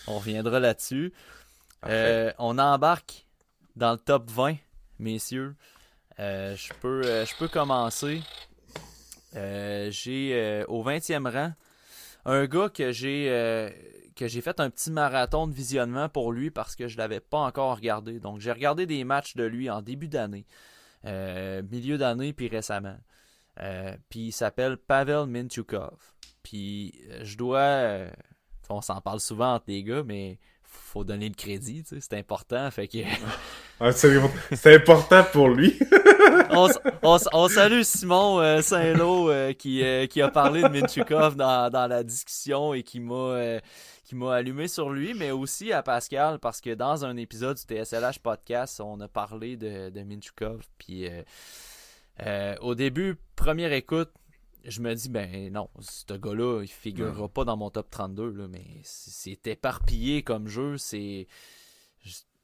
on 0.06 0.18
reviendra 0.18 0.60
là-dessus. 0.60 1.12
Euh, 1.84 2.32
on 2.38 2.58
embarque 2.58 3.26
dans 3.76 3.92
le 3.92 3.98
top 3.98 4.30
20, 4.30 4.56
messieurs. 4.98 5.54
Euh, 6.18 6.56
je, 6.56 6.72
peux, 6.80 7.02
euh, 7.04 7.26
je 7.26 7.36
peux 7.36 7.48
commencer. 7.48 8.22
j'ai 9.34 10.64
au 10.68 10.82
20e 10.82 11.30
rang 11.30 11.52
un 12.24 12.46
gars 12.46 12.68
que 12.68 12.90
j'ai 12.92 13.70
que 14.16 14.26
j'ai 14.28 14.40
fait 14.40 14.58
un 14.60 14.70
petit 14.70 14.90
marathon 14.90 15.46
de 15.46 15.54
visionnement 15.54 16.08
pour 16.08 16.32
lui 16.32 16.50
parce 16.50 16.74
que 16.74 16.88
je 16.88 16.96
l'avais 16.98 17.20
pas 17.20 17.38
encore 17.38 17.76
regardé. 17.76 18.18
Donc 18.18 18.40
j'ai 18.40 18.52
regardé 18.52 18.86
des 18.86 19.04
matchs 19.04 19.36
de 19.36 19.44
lui 19.44 19.70
en 19.70 19.82
début 19.82 20.08
d'année, 20.08 20.46
milieu 21.04 21.98
d'année 21.98 22.32
puis 22.32 22.48
récemment. 22.48 22.96
puis 24.08 24.20
il 24.20 24.32
s'appelle 24.32 24.76
Pavel 24.76 25.26
Minchukov. 25.26 25.98
Puis 26.42 26.94
je 27.22 27.36
dois 27.36 28.08
on 28.68 28.80
s'en 28.80 29.00
parle 29.00 29.20
souvent 29.20 29.54
entre 29.54 29.66
les 29.68 29.82
gars, 29.82 30.02
mais 30.04 30.38
faut 30.62 31.04
donner 31.04 31.28
le 31.28 31.34
crédit, 31.34 31.84
c'est 31.86 32.14
important. 32.14 32.70
Fait 32.70 32.88
que... 32.88 32.98
c'est 33.92 34.74
important 34.74 35.24
pour 35.32 35.48
lui. 35.48 35.78
on, 37.02 37.48
salue 37.48 37.82
Simon 37.82 38.40
euh, 38.40 38.60
Saint-Lô 38.62 39.30
euh, 39.30 39.52
qui, 39.52 39.82
euh, 39.82 40.06
qui 40.06 40.22
a 40.22 40.28
parlé 40.28 40.62
de 40.62 40.68
Minchukov 40.68 41.36
dans, 41.36 41.88
la 41.88 42.02
discussion 42.02 42.74
et 42.74 42.82
qui 42.82 43.00
m'a 43.00 43.60
qui 44.06 44.14
m'a 44.14 44.34
allumé 44.34 44.68
sur 44.68 44.90
lui, 44.90 45.14
mais 45.14 45.32
aussi 45.32 45.72
à 45.72 45.82
Pascal, 45.82 46.38
parce 46.38 46.60
que 46.60 46.72
dans 46.72 47.04
un 47.04 47.16
épisode 47.16 47.56
du 47.56 47.62
TSLH 47.62 48.20
podcast, 48.22 48.80
on 48.80 49.00
a 49.00 49.08
parlé 49.08 49.56
de, 49.56 49.90
de 49.90 50.02
Minchukov. 50.02 50.62
Puis 50.78 51.08
au 52.60 52.74
début, 52.74 53.16
première 53.34 53.72
écoute, 53.72 54.10
je 54.64 54.80
me 54.80 54.94
dis, 54.94 55.08
ben 55.08 55.52
non, 55.52 55.68
ce 55.80 56.14
gars-là, 56.14 56.62
il 56.62 56.68
figurera 56.68 57.28
pas 57.28 57.44
dans 57.44 57.56
mon 57.56 57.70
top 57.70 57.90
32, 57.90 58.30
là, 58.30 58.48
mais 58.48 58.64
c'est 58.82 59.46
éparpillé 59.46 60.22
comme 60.22 60.48
jeu. 60.48 60.76
C'est 60.78 61.26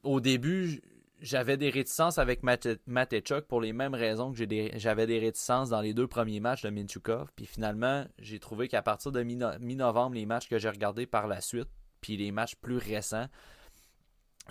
Au 0.03 0.21
début, 0.21 0.83
j'avais 1.23 1.57
des 1.57 1.71
réticences 1.71 2.19
avec 2.19 2.43
Matechuk 2.43 3.47
pour 3.47 3.61
les 3.61 3.73
mêmes 3.73 3.95
raisons 3.95 4.33
que 4.33 4.37
j'avais 4.77 5.07
des... 5.07 5.19
réticences 5.19 5.71
dans 5.71 5.81
les 5.81 5.95
deux 5.95 6.09
premiers 6.09 6.41
matchs 6.41 6.63
de 6.63 6.71
Minchukov. 6.71 7.31
Puis 7.37 7.47
finalement, 7.47 8.05
j'ai 8.19 8.41
trouvé 8.41 8.69
qu'à 8.69 8.83
partir 8.83 9.13
de 9.13 9.23
mi-novembre, 9.23 10.17
les 10.17 10.27
matchs 10.27 10.49
que 10.49 10.59
j'ai 10.59 10.69
regardés 10.69 11.07
par 11.07 11.29
la 11.29 11.41
suite, 11.41 11.69
puis 12.01 12.17
les 12.17 12.33
matchs 12.33 12.57
plus 12.57 12.77
récents, 12.77 13.29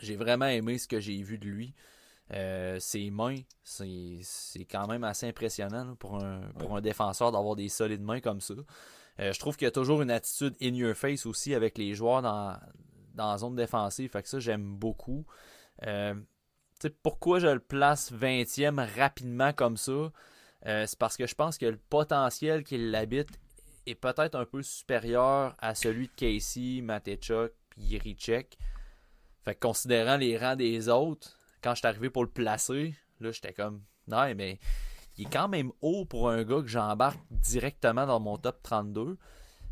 j'ai 0.02 0.15
vraiment 0.15 0.45
aimé 0.45 0.77
ce 0.77 0.88
que 0.88 0.99
j'ai 0.99 1.22
vu 1.22 1.38
de 1.38 1.48
lui. 1.48 1.76
Euh, 2.34 2.80
ses 2.80 3.11
mains, 3.11 3.35
c'est 3.64 4.65
quand 4.65 4.88
même 4.88 5.03
assez 5.03 5.27
impressionnant 5.27 5.95
pour, 5.98 6.23
un, 6.23 6.41
pour 6.57 6.77
un 6.77 6.81
défenseur 6.81 7.34
d'avoir 7.34 7.57
des 7.57 7.68
solides 7.68 8.02
mains 8.02 8.22
comme 8.22 8.39
ça. 8.39 8.53
Euh, 9.19 9.34
je 9.34 9.39
trouve 9.39 9.57
qu'il 9.57 9.65
y 9.65 9.68
a 9.68 9.72
toujours 9.72 10.02
une 10.02 10.11
attitude 10.11 10.56
in 10.61 10.73
your 10.73 10.95
face 10.95 11.26
aussi 11.26 11.53
avec 11.53 11.77
les 11.77 11.93
joueurs 11.93 12.22
dans, 12.22 12.57
dans 13.14 13.31
la 13.31 13.38
zone 13.38 13.56
défensive. 13.56 14.10
Fait 14.10 14.23
que 14.23 14.30
ça, 14.30 14.39
j'aime 14.39 14.76
beaucoup. 14.77 15.26
Euh, 15.84 16.15
pourquoi 16.90 17.40
je 17.40 17.48
le 17.48 17.60
place 17.60 18.12
20e 18.12 18.86
rapidement 18.98 19.53
comme 19.53 19.78
ça? 19.78 20.12
c'est 20.64 20.99
parce 20.99 21.18
que 21.18 21.26
je 21.26 21.34
pense 21.34 21.58
que 21.58 21.66
le 21.66 21.78
potentiel 21.78 22.64
qu'il 22.64 22.94
habite 22.94 23.40
est 23.88 23.95
peut-être 23.95 24.36
un 24.36 24.45
peu 24.45 24.62
supérieur 24.62 25.56
à 25.60 25.76
celui 25.76 26.08
de 26.08 26.14
Casey, 26.16 26.82
Matechuk 26.82 27.52
et 27.78 27.82
Yerichek. 27.82 28.58
Fait 29.44 29.56
que 29.56 29.60
considérant 29.60 30.18
les 30.18 30.38
rangs 30.38 30.56
des 30.56 30.88
autres, 30.88 31.40
quand 31.64 31.72
je 31.72 31.80
suis 31.80 31.88
arrivé 31.88 32.10
pour 32.10 32.24
le 32.24 32.30
placer, 32.30 32.95
là, 33.20 33.32
j'étais 33.32 33.53
comme, 33.53 33.82
non, 34.08 34.34
mais 34.36 34.60
il 35.18 35.28
est 35.28 35.30
quand 35.30 35.48
même 35.48 35.72
haut 35.82 36.06
pour 36.06 36.30
un 36.30 36.44
gars 36.44 36.62
que 36.62 36.68
j'embarque 36.68 37.20
directement 37.30 38.06
dans 38.06 38.20
mon 38.20 38.38
top 38.38 38.62
32. 38.64 39.18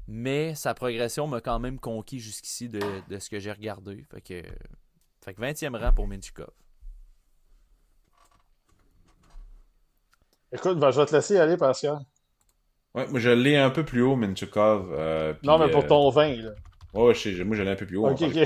Mais 0.07 0.55
sa 0.55 0.73
progression 0.73 1.27
m'a 1.27 1.39
quand 1.39 1.59
même 1.59 1.79
conquis 1.79 2.19
jusqu'ici 2.19 2.67
de, 2.67 2.79
ce 3.19 3.29
que 3.29 3.39
j'ai 3.39 3.51
regardé. 3.51 4.03
Fait 4.09 4.21
que, 4.21 4.41
fait 5.23 5.33
que 5.35 5.41
20e 5.41 5.77
rang 5.77 5.93
pour 5.93 6.07
Minchukov. 6.07 6.49
Écoute, 10.51 10.79
ben, 10.79 10.91
je 10.91 10.99
vais 10.99 11.05
te 11.05 11.15
laisser 11.15 11.37
aller, 11.37 11.57
Pascal. 11.57 11.99
Ouais, 12.95 13.07
moi 13.07 13.19
je 13.19 13.29
l'ai 13.29 13.55
un 13.55 13.69
peu 13.69 13.85
plus 13.85 14.01
haut, 14.01 14.15
Minchukov. 14.15 14.91
Euh, 14.97 15.33
non, 15.43 15.59
mais 15.59 15.69
pour 15.69 15.85
ton 15.85 16.09
euh, 16.09 16.11
20, 16.11 16.35
là. 16.37 16.51
Ouais, 16.93 17.13
je 17.13 17.43
moi 17.43 17.55
je 17.55 17.61
l'ai 17.61 17.69
un 17.69 17.75
peu 17.75 17.85
plus 17.85 17.97
haut. 17.97 18.07
Okay, 18.07 18.45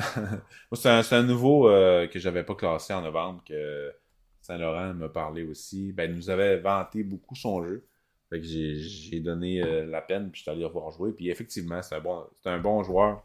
c'est 0.72 1.12
un, 1.12 1.22
nouveau 1.22 1.68
euh, 1.68 2.06
que 2.06 2.18
j'avais 2.18 2.42
pas 2.42 2.54
classé 2.54 2.94
en 2.94 3.02
novembre 3.02 3.42
que 3.46 3.92
Saint-Laurent 4.40 4.94
m'a 4.94 5.08
parlé 5.08 5.42
aussi. 5.42 5.92
Ben, 5.92 6.10
il 6.10 6.16
nous 6.16 6.30
avait 6.30 6.58
vanté 6.58 7.02
beaucoup 7.02 7.34
son 7.34 7.62
jeu. 7.62 7.84
Fait 8.30 8.40
que 8.40 8.46
j'ai 8.46 9.20
donné 9.20 9.62
euh, 9.62 9.84
la 9.86 10.00
peine, 10.00 10.30
puis 10.30 10.38
je 10.38 10.42
suis 10.42 10.50
allé 10.50 10.64
revoir 10.64 10.90
jouer. 10.92 11.12
Puis 11.12 11.28
effectivement, 11.28 11.82
c'est 11.82 11.96
un 11.96 12.00
bon, 12.00 12.24
un 12.44 12.58
bon 12.58 12.82
joueur 12.82 13.24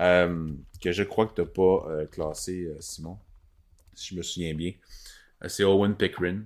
euh, 0.00 0.50
que 0.82 0.92
je 0.92 1.02
crois 1.02 1.26
que 1.26 1.34
tu 1.34 1.42
n'as 1.42 1.46
pas 1.46 2.06
classé, 2.06 2.74
Simon, 2.80 3.18
si 3.94 4.14
je 4.14 4.18
me 4.18 4.22
souviens 4.22 4.54
bien. 4.54 4.72
c'est 5.46 5.64
Owen 5.64 5.94
Pickering. 5.94 6.44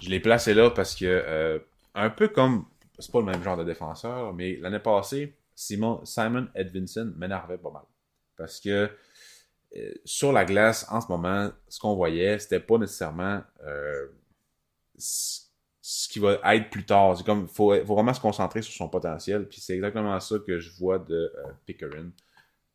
Je 0.00 0.08
l'ai 0.08 0.20
placé 0.20 0.54
là 0.54 0.70
parce 0.70 0.94
que, 0.94 1.62
un 1.94 2.10
peu 2.10 2.28
comme, 2.28 2.66
c'est 2.98 3.12
pas 3.12 3.20
le 3.20 3.26
même 3.26 3.42
genre 3.42 3.56
de 3.56 3.64
défenseur, 3.64 4.32
mais 4.32 4.56
l'année 4.56 4.78
passée, 4.78 5.34
Simon, 5.54 6.00
Simon 6.04 6.48
Edvinson 6.54 7.12
m'énervait 7.16 7.58
pas 7.58 7.70
mal. 7.70 7.82
Parce 8.36 8.60
que 8.60 8.90
euh, 9.76 9.92
sur 10.04 10.32
la 10.32 10.44
glace, 10.44 10.86
en 10.90 11.00
ce 11.00 11.08
moment, 11.08 11.50
ce 11.68 11.78
qu'on 11.78 11.94
voyait, 11.94 12.38
c'était 12.38 12.60
pas 12.60 12.78
nécessairement 12.78 13.42
euh, 13.64 14.06
ce 14.96 16.08
qui 16.08 16.18
va 16.18 16.38
être 16.54 16.70
plus 16.70 16.84
tard. 16.84 17.16
C'est 17.16 17.24
comme, 17.24 17.46
faut, 17.46 17.74
faut 17.84 17.94
vraiment 17.94 18.14
se 18.14 18.20
concentrer 18.20 18.62
sur 18.62 18.72
son 18.72 18.88
potentiel. 18.88 19.46
Puis 19.48 19.60
c'est 19.60 19.74
exactement 19.74 20.18
ça 20.18 20.36
que 20.38 20.58
je 20.58 20.70
vois 20.78 20.98
de 20.98 21.32
euh, 21.36 21.52
Pickering. 21.66 22.10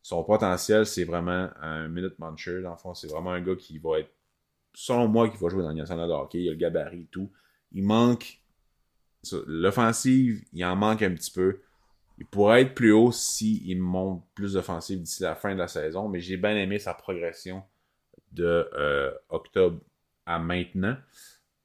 Son 0.02 0.22
potentiel, 0.22 0.86
c'est 0.86 1.04
vraiment 1.04 1.50
un 1.60 1.88
minute 1.88 2.18
muncher. 2.18 2.62
Dans 2.62 2.70
le 2.70 2.76
fond, 2.76 2.94
c'est 2.94 3.08
vraiment 3.08 3.32
un 3.32 3.40
gars 3.40 3.56
qui 3.56 3.78
va 3.78 3.98
être, 3.98 4.10
selon 4.78 5.08
moi, 5.08 5.30
qui 5.30 5.38
va 5.38 5.48
jouer 5.48 5.62
dans 5.62 5.70
le 5.70 5.74
national 5.74 6.06
de 6.06 6.12
hockey. 6.12 6.42
Il 6.42 6.48
a 6.48 6.50
le 6.50 6.58
gabarit 6.58 7.00
et 7.00 7.08
tout. 7.10 7.32
Il 7.72 7.82
manque 7.82 8.42
l'offensive, 9.46 10.44
il 10.52 10.64
en 10.66 10.76
manque 10.76 11.00
un 11.00 11.14
petit 11.14 11.30
peu. 11.30 11.60
Il 12.18 12.26
pourrait 12.26 12.60
être 12.60 12.74
plus 12.74 12.92
haut 12.92 13.10
s'il 13.10 13.66
il 13.66 13.80
monte 13.80 14.22
plus 14.34 14.52
d'offensive 14.52 15.00
d'ici 15.00 15.22
la 15.22 15.34
fin 15.34 15.54
de 15.54 15.58
la 15.58 15.68
saison, 15.68 16.08
mais 16.08 16.20
j'ai 16.20 16.36
bien 16.36 16.54
aimé 16.56 16.78
sa 16.78 16.92
progression 16.92 17.62
de 18.32 18.68
euh, 18.74 19.10
octobre 19.30 19.80
à 20.26 20.38
maintenant. 20.38 20.96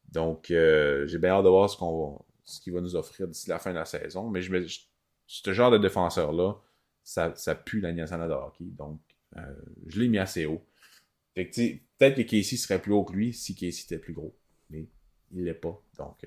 Donc, 0.10 0.50
euh, 0.50 1.06
j'ai 1.06 1.18
bien 1.18 1.32
hâte 1.32 1.44
de 1.44 1.50
voir 1.50 1.70
ce 1.70 1.76
qu'on 1.78 2.24
ce 2.46 2.62
qu'il 2.62 2.74
va 2.74 2.80
nous 2.80 2.96
offrir 2.96 3.28
d'ici 3.28 3.50
la 3.50 3.60
fin 3.60 3.72
de 3.72 3.78
la 3.78 3.86
saison. 3.86 4.30
Mais 4.30 4.42
je, 4.42 4.80
ce 5.28 5.54
genre 5.54 5.72
de 5.72 5.78
défenseur-là, 5.78 6.56
ça, 7.04 7.36
ça 7.36 7.56
pue 7.56 7.82
la 7.82 7.92
nationale 7.92 8.30
de 8.30 8.34
hockey. 8.34 8.66
Donc, 8.78 9.02
euh, 9.36 9.42
je 9.88 10.00
l'ai 10.00 10.08
mis 10.08 10.18
assez 10.18 10.46
haut. 10.46 10.66
Peut-être 12.02 12.16
que 12.16 12.22
Casey 12.24 12.58
serait 12.58 12.82
plus 12.82 12.94
haut 12.94 13.04
que 13.04 13.14
lui 13.14 13.32
si 13.32 13.54
Casey 13.54 13.84
était 13.84 14.00
plus 14.00 14.14
gros. 14.14 14.36
Mais 14.72 14.90
il 15.32 15.44
l'est 15.44 15.54
pas. 15.54 15.80
Donc, 16.00 16.26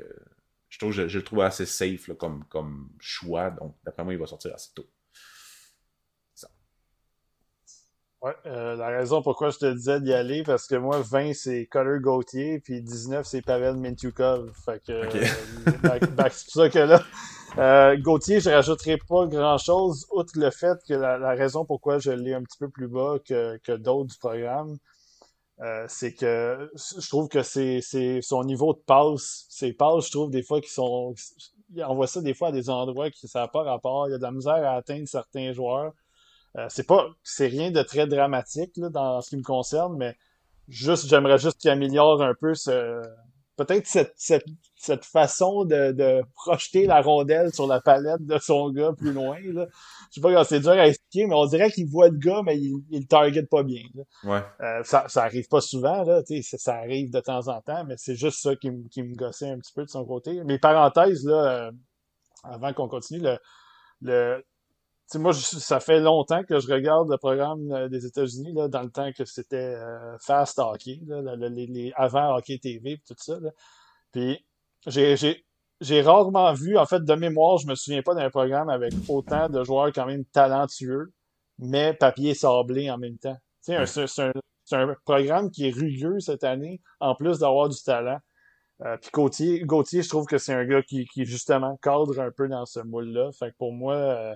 je, 0.69 0.79
trouve, 0.79 0.93
je, 0.93 1.19
le 1.19 1.25
trouve 1.25 1.41
assez 1.41 1.67
safe 1.67 2.13
comme, 2.17 2.45
comme 2.49 2.91
choix. 3.01 3.51
Donc, 3.51 3.75
d'après 3.85 4.05
moi, 4.05 4.13
il 4.13 4.21
va 4.21 4.27
sortir 4.27 4.55
assez 4.55 4.71
tôt. 4.73 4.87
Ça. 6.35 6.49
Ouais, 8.23 8.35
euh, 8.47 8.77
la 8.77 8.87
raison 8.87 9.21
pourquoi 9.21 9.51
je 9.51 9.59
te 9.59 9.73
disais 9.73 10.01
d'y 10.01 10.13
aller, 10.13 10.45
parce 10.45 10.69
que 10.69 10.77
moi, 10.77 11.01
20, 11.01 11.35
c'est 11.35 11.67
Color 11.67 11.99
Gauthier, 11.99 12.61
puis 12.61 12.81
19, 12.81 13.27
c'est 13.27 13.43
Pavel 13.43 13.77
Mintukov. 13.77 14.53
Fait 14.65 14.81
que, 14.81 14.93
euh, 14.93 15.11
c'est 16.31 16.45
pour 16.45 16.63
ça 16.63 16.71
que 16.71 16.79
là, 16.79 17.03
Euh, 17.57 17.97
Gauthier, 17.97 18.41
je 18.41 18.51
rajouterai 18.51 18.99
pas 19.09 19.27
grand-chose, 19.27 20.07
outre 20.11 20.33
le 20.37 20.51
fait 20.51 20.77
que 20.89 20.95
la, 20.95 21.35
raison 21.35 21.65
pourquoi 21.65 21.99
je 21.99 22.11
l'ai 22.11 22.35
un 22.35 22.43
petit 22.43 22.59
peu 22.59 22.69
plus 22.69 22.89
bas 22.89 23.19
que, 23.25 23.59
que 23.59 23.73
d'autres 23.73 24.11
du 24.11 24.19
programme, 24.19 24.77
euh, 25.61 25.85
c'est 25.89 26.15
que 26.15 26.71
je 26.77 27.09
trouve 27.09 27.29
que 27.29 27.43
c'est 27.43 27.81
son 28.23 28.45
niveau 28.45 28.75
de 28.75 28.81
passe, 28.81 29.47
ses 29.49 29.73
passes, 29.73 30.07
je 30.07 30.11
trouve 30.13 30.31
des 30.31 30.43
fois 30.43 30.61
qu'ils 30.61 30.71
sont... 30.71 31.15
On 31.77 31.95
voit 31.95 32.07
ça 32.07 32.21
des 32.21 32.35
fois 32.35 32.49
à 32.49 32.53
des 32.53 32.71
endroits 32.71 33.11
qui 33.11 33.27
ça 33.27 33.41
n'a 33.41 33.49
pas 33.49 33.63
rapport. 33.63 34.09
Il 34.09 34.13
y 34.13 34.15
a 34.15 34.19
de 34.19 34.23
la 34.23 34.31
misère 34.31 34.53
à 34.55 34.77
atteindre 34.77 35.09
certains 35.09 35.53
joueurs. 35.53 35.93
Euh, 36.57 36.67
c'est 36.69 36.87
pas 36.87 37.09
c'est 37.25 37.49
rien 37.49 37.71
de 37.73 37.83
très 37.83 38.07
dramatique 38.07 38.77
là, 38.77 38.89
dans 38.89 39.21
ce 39.21 39.31
qui 39.31 39.37
me 39.37 39.43
concerne, 39.43 39.97
mais 39.97 40.15
juste 40.69 41.09
j'aimerais 41.09 41.39
juste 41.39 41.59
qu'il 41.59 41.71
améliore 41.71 42.23
un 42.23 42.35
peu 42.35 42.55
ce, 42.55 43.03
peut-être 43.57 43.87
cette, 43.87 44.15
cette, 44.17 44.45
cette 44.85 45.05
façon 45.05 45.65
de, 45.65 45.93
de, 45.93 46.23
projeter 46.35 46.87
la 46.87 47.01
rondelle 47.01 47.53
sur 47.53 47.67
la 47.67 47.81
palette 47.81 48.25
de 48.25 48.39
son 48.39 48.71
gars 48.71 48.93
plus 48.97 49.13
loin. 49.13 49.39
Là. 49.43 49.67
Je 50.11 50.15
sais 50.15 50.21
pas 50.21 50.45
c'est 50.45 50.61
dur 50.61 50.71
à 50.71 50.87
expliquer, 50.87 51.27
mais 51.27 51.35
on 51.35 51.47
dirait 51.47 51.71
qu'il 51.71 51.89
voit 51.89 52.09
le 52.09 52.19
gars, 52.19 52.43
mais 52.45 52.59
il, 52.59 52.85
il 52.91 53.01
le 53.01 53.07
target 53.07 53.45
pas 53.45 53.63
bien. 53.63 53.83
Ouais. 54.25 54.43
Euh, 54.61 54.83
ça, 54.85 55.05
ça 55.09 55.25
arrive 55.25 55.49
pas 55.49 55.61
souvent, 55.61 56.05
là, 56.05 56.23
ça, 56.43 56.59
ça 56.59 56.75
arrive 56.75 57.11
de 57.11 57.21
temps 57.21 57.49
en 57.49 57.61
temps, 57.61 57.85
mais 57.85 57.95
c'est 57.97 58.17
juste 58.17 58.41
ça 58.41 58.55
qui, 58.57 58.71
qui 58.91 59.03
me 59.03 59.15
gossait 59.15 59.51
un 59.51 59.59
petit 59.59 59.73
peu 59.73 59.85
de 59.85 59.91
son 59.91 60.05
côté. 60.05 60.43
Mais 60.45 60.59
parenthèse, 60.59 61.25
là, 61.25 61.69
euh, 61.69 61.73
avant 62.43 62.73
qu'on 62.73 62.89
continue, 62.89 63.21
le, 63.21 63.39
le 64.03 64.45
sais, 65.07 65.19
moi, 65.19 65.33
ça 65.33 65.81
fait 65.81 66.01
longtemps 66.01 66.43
que 66.45 66.59
je 66.61 66.73
regarde 66.73 67.09
le 67.11 67.19
programme 67.19 67.71
euh, 67.73 67.89
des 67.89 68.07
États-Unis, 68.07 68.53
là, 68.53 68.69
dans 68.69 68.83
le 68.83 68.91
temps 68.91 69.11
que 69.13 69.25
c'était 69.25 69.57
euh, 69.57 70.17
Fast 70.19 70.59
Hockey, 70.59 71.01
là, 71.07 71.37
les, 71.37 71.93
avant 71.97 72.37
Hockey 72.37 72.59
TV 72.59 73.01
tout 73.07 73.15
ça. 73.17 73.39
Là. 73.41 73.51
Puis 74.13 74.45
j'ai, 74.87 76.03
rarement 76.03 76.53
vu, 76.53 76.77
en 76.79 76.87
fait, 76.87 77.05
de 77.05 77.15
mémoire, 77.15 77.59
je 77.59 77.67
me 77.67 77.75
souviens 77.75 78.03
pas 78.03 78.15
d'un 78.15 78.31
programme 78.31 78.69
avec 78.69 78.93
autant 79.09 79.49
de 79.49 79.63
joueurs 79.65 79.93
quand 79.93 80.07
même 80.07 80.25
talentueux, 80.27 81.13
mais 81.59 81.95
papier 81.95 82.35
sablé 82.35 82.91
en 82.91 82.99
même 82.99 83.19
temps. 83.19 83.37
C'est, 83.61 83.77
un, 83.77 84.33
un 84.73 84.95
programme 85.05 85.51
qui 85.51 85.69
est 85.69 85.75
rugueux 85.75 86.21
cette 86.21 86.45
année, 86.45 86.81
en 87.01 87.15
plus 87.15 87.39
d'avoir 87.39 87.69
du 87.69 87.83
talent. 87.83 88.19
Euh, 88.85 88.97
puis 89.01 89.11
Gauthier, 89.13 89.61
Gauthier, 89.61 90.03
je 90.03 90.09
trouve 90.09 90.27
que 90.27 90.37
c'est 90.37 90.53
un 90.53 90.65
gars 90.65 90.83
qui, 90.83 91.07
qui 91.07 91.25
justement 91.25 91.77
cadre 91.81 92.19
un 92.19 92.31
peu 92.31 92.49
dans 92.49 92.67
ce 92.67 92.81
moule-là. 92.81 93.31
Fait 93.39 93.53
que 93.53 93.57
pour 93.57 93.73
moi, 93.73 93.95
euh, 93.95 94.35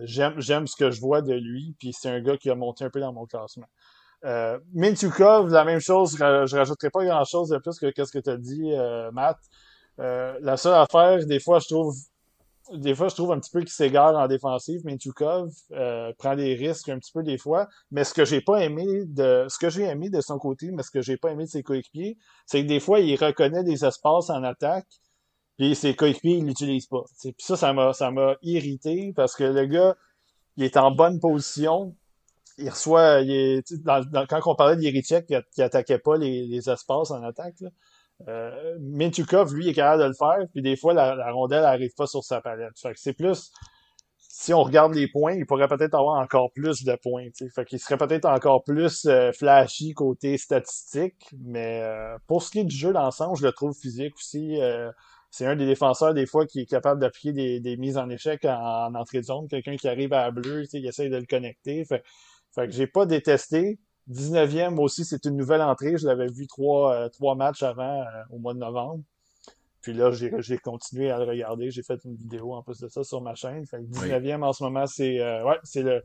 J'aime, 0.00 0.66
ce 0.66 0.76
que 0.76 0.90
je 0.90 1.00
vois 1.00 1.22
de 1.22 1.32
lui, 1.32 1.76
puis 1.78 1.92
c'est 1.92 2.08
un 2.08 2.20
gars 2.20 2.36
qui 2.36 2.50
a 2.50 2.54
monté 2.54 2.84
un 2.84 2.90
peu 2.90 3.00
dans 3.00 3.12
mon 3.12 3.26
classement. 3.26 3.68
Euh, 4.24 4.58
Mintukov, 4.72 5.48
la 5.50 5.64
même 5.64 5.78
chose, 5.78 6.16
je 6.16 6.56
rajouterai 6.56 6.90
pas 6.90 7.04
grand 7.04 7.24
chose 7.24 7.50
de 7.50 7.58
plus 7.58 7.78
que 7.78 7.90
qu'est-ce 7.90 8.10
que 8.10 8.18
tu 8.18 8.30
as 8.30 8.36
dit, 8.36 8.72
euh, 8.72 9.10
Matt. 9.12 9.38
Euh, 9.98 10.38
la 10.42 10.56
seule 10.56 10.74
affaire, 10.74 11.24
des 11.26 11.40
fois, 11.40 11.58
je 11.58 11.68
trouve 11.68 11.94
des 12.72 12.96
fois, 12.96 13.08
je 13.08 13.14
trouve 13.14 13.30
un 13.30 13.38
petit 13.38 13.50
peu 13.50 13.60
qu'il 13.60 13.70
s'égare 13.70 14.16
en 14.16 14.26
défensive. 14.26 14.84
Mintukov 14.84 15.52
euh, 15.70 16.12
prend 16.18 16.34
des 16.34 16.54
risques 16.54 16.88
un 16.88 16.98
petit 16.98 17.12
peu 17.12 17.22
des 17.22 17.38
fois. 17.38 17.68
Mais 17.92 18.02
ce 18.02 18.12
que 18.12 18.24
j'ai 18.24 18.40
pas 18.40 18.64
aimé 18.64 19.04
de 19.06 19.46
ce 19.48 19.56
que 19.56 19.70
j'ai 19.70 19.84
aimé 19.84 20.10
de 20.10 20.20
son 20.20 20.38
côté, 20.38 20.72
mais 20.72 20.82
ce 20.82 20.90
que 20.90 21.00
j'ai 21.00 21.16
pas 21.16 21.30
aimé 21.30 21.44
de 21.44 21.50
ses 21.50 21.62
coéquipiers, 21.62 22.18
c'est 22.44 22.62
que 22.62 22.66
des 22.66 22.80
fois, 22.80 22.98
il 22.98 23.16
reconnaît 23.16 23.62
des 23.62 23.84
espaces 23.84 24.30
en 24.30 24.42
attaque 24.42 24.86
puis 25.56 25.74
ses 25.74 25.94
coéquipiers, 25.96 26.36
ils 26.36 26.46
l'utilisent 26.46 26.86
pas. 26.86 27.04
Puis 27.22 27.34
ça, 27.38 27.56
ça 27.56 27.72
m'a, 27.72 27.92
ça 27.92 28.10
m'a 28.10 28.36
irrité 28.42 29.12
parce 29.16 29.34
que 29.34 29.44
le 29.44 29.66
gars, 29.66 29.96
il 30.56 30.64
est 30.64 30.76
en 30.76 30.90
bonne 30.90 31.18
position. 31.18 31.94
Il 32.58 32.70
reçoit, 32.70 33.20
il 33.22 33.30
est, 33.30 33.72
dans, 33.84 34.26
quand 34.28 34.40
on 34.46 34.54
parlait 34.54 34.76
d'Irichek 34.76 35.26
qui, 35.26 35.34
qui 35.54 35.62
attaquait 35.62 35.98
pas 35.98 36.16
les, 36.16 36.46
les 36.46 36.70
espaces 36.70 37.10
en 37.10 37.22
attaque, 37.22 37.60
là, 37.60 37.70
euh, 38.28 38.76
Mintukov, 38.80 39.54
lui, 39.54 39.68
est 39.68 39.74
capable 39.74 40.02
de 40.02 40.08
le 40.08 40.14
faire, 40.14 40.46
puis 40.52 40.62
des 40.62 40.76
fois, 40.76 40.94
la, 40.94 41.14
la 41.14 41.30
rondelle 41.32 41.64
arrive 41.64 41.94
pas 41.96 42.06
sur 42.06 42.24
sa 42.24 42.40
palette. 42.40 42.78
Fait 42.80 42.92
que 42.92 43.00
c'est 43.00 43.12
plus, 43.12 43.52
si 44.38 44.52
on 44.52 44.62
regarde 44.62 44.94
les 44.94 45.08
points, 45.08 45.32
il 45.32 45.46
pourrait 45.46 45.66
peut-être 45.66 45.94
avoir 45.94 46.20
encore 46.20 46.52
plus 46.52 46.84
de 46.84 46.94
points. 47.02 47.30
T'sais. 47.30 47.48
Fait 47.48 47.64
qu'il 47.64 47.80
serait 47.80 47.96
peut-être 47.96 48.26
encore 48.26 48.64
plus 48.64 49.06
euh, 49.06 49.32
flashy 49.32 49.94
côté 49.94 50.36
statistique, 50.36 51.34
mais 51.42 51.80
euh, 51.82 52.18
pour 52.26 52.42
ce 52.42 52.50
qui 52.50 52.58
est 52.58 52.64
du 52.64 52.76
jeu 52.76 52.92
d'ensemble, 52.92 53.38
je 53.38 53.46
le 53.46 53.52
trouve 53.52 53.74
physique 53.74 54.14
aussi. 54.14 54.60
Euh, 54.60 54.90
c'est 55.30 55.46
un 55.46 55.56
des 55.56 55.64
défenseurs 55.64 56.12
des 56.12 56.26
fois 56.26 56.44
qui 56.46 56.60
est 56.60 56.66
capable 56.66 57.00
d'appliquer 57.00 57.32
des, 57.32 57.60
des, 57.60 57.78
mises 57.78 57.96
en 57.96 58.10
échec 58.10 58.44
en, 58.44 58.94
entrée 58.94 59.20
de 59.20 59.24
zone. 59.24 59.48
Quelqu'un 59.48 59.76
qui 59.76 59.88
arrive 59.88 60.12
à 60.12 60.30
bleu, 60.30 60.64
il 60.70 60.86
essaye 60.86 61.08
de 61.08 61.16
le 61.16 61.26
connecter. 61.26 61.86
Fait, 61.86 62.02
fait 62.54 62.66
que 62.66 62.72
j'ai 62.72 62.86
pas 62.86 63.06
détesté. 63.06 63.78
19e 64.10 64.78
aussi, 64.78 65.04
c'est 65.04 65.24
une 65.24 65.36
nouvelle 65.36 65.62
entrée. 65.62 65.96
Je 65.98 66.06
l'avais 66.06 66.28
vu 66.28 66.46
trois, 66.46 66.94
euh, 66.94 67.08
trois 67.08 67.34
matchs 67.34 67.62
avant 67.62 68.02
euh, 68.02 68.22
au 68.30 68.38
mois 68.38 68.54
de 68.54 68.58
novembre. 68.58 69.02
Puis 69.80 69.92
là, 69.92 70.10
j'ai 70.10 70.58
continué 70.58 71.10
à 71.10 71.18
le 71.18 71.24
regarder. 71.24 71.70
J'ai 71.70 71.82
fait 71.82 72.00
une 72.04 72.16
vidéo 72.16 72.54
en 72.54 72.62
plus 72.62 72.80
de 72.80 72.88
ça 72.88 73.04
sur 73.04 73.20
ma 73.20 73.34
chaîne. 73.34 73.64
Fait 73.66 73.78
que 73.78 73.84
19e 73.84 74.42
en 74.42 74.52
ce 74.52 74.64
moment, 74.64 74.86
c'est 74.86 75.20
euh, 75.20 75.44
ouais, 75.44 75.58
c'est 75.62 75.82
le. 75.82 76.02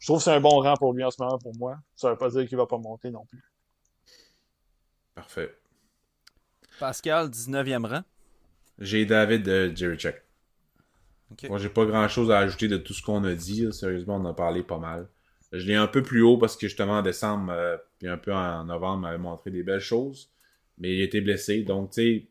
Je 0.00 0.06
trouve 0.08 0.18
que 0.18 0.24
c'est 0.24 0.32
un 0.32 0.40
bon 0.40 0.60
rang 0.60 0.74
pour 0.76 0.92
lui 0.92 1.04
en 1.04 1.10
ce 1.12 1.22
moment 1.22 1.38
pour 1.38 1.54
moi. 1.56 1.76
Ça 1.94 2.10
veut 2.10 2.18
pas 2.18 2.30
dire 2.30 2.48
qu'il 2.48 2.56
va 2.56 2.66
pas 2.66 2.78
monter 2.78 3.10
non 3.12 3.24
plus. 3.26 3.44
Parfait. 5.14 5.54
Pascal, 6.80 7.28
19e 7.28 7.86
rang. 7.86 8.02
J'ai 8.78 9.06
David 9.06 9.44
de 9.44 9.72
Jerry 9.72 9.96
Check. 9.96 10.22
Moi, 11.48 11.58
j'ai 11.58 11.68
pas 11.68 11.86
grand 11.86 12.08
chose 12.08 12.30
à 12.30 12.38
ajouter 12.38 12.66
de 12.66 12.76
tout 12.76 12.92
ce 12.92 13.02
qu'on 13.02 13.22
a 13.22 13.34
dit. 13.34 13.72
Sérieusement, 13.72 14.16
on 14.16 14.24
a 14.24 14.34
parlé 14.34 14.64
pas 14.64 14.78
mal. 14.78 15.08
Je 15.52 15.66
l'ai 15.66 15.74
un 15.74 15.86
peu 15.86 16.02
plus 16.02 16.22
haut 16.22 16.38
parce 16.38 16.56
que 16.56 16.66
justement 16.66 16.94
en 16.94 17.02
décembre, 17.02 17.52
euh, 17.52 17.76
puis 17.98 18.08
un 18.08 18.16
peu 18.16 18.32
en 18.32 18.64
novembre, 18.64 19.02
m'avait 19.02 19.18
montré 19.18 19.50
des 19.50 19.62
belles 19.62 19.80
choses. 19.80 20.30
Mais 20.78 20.94
il 20.94 21.02
était 21.02 21.20
blessé. 21.20 21.62
Donc, 21.62 21.90
tu 21.90 21.94
sais, 22.02 22.26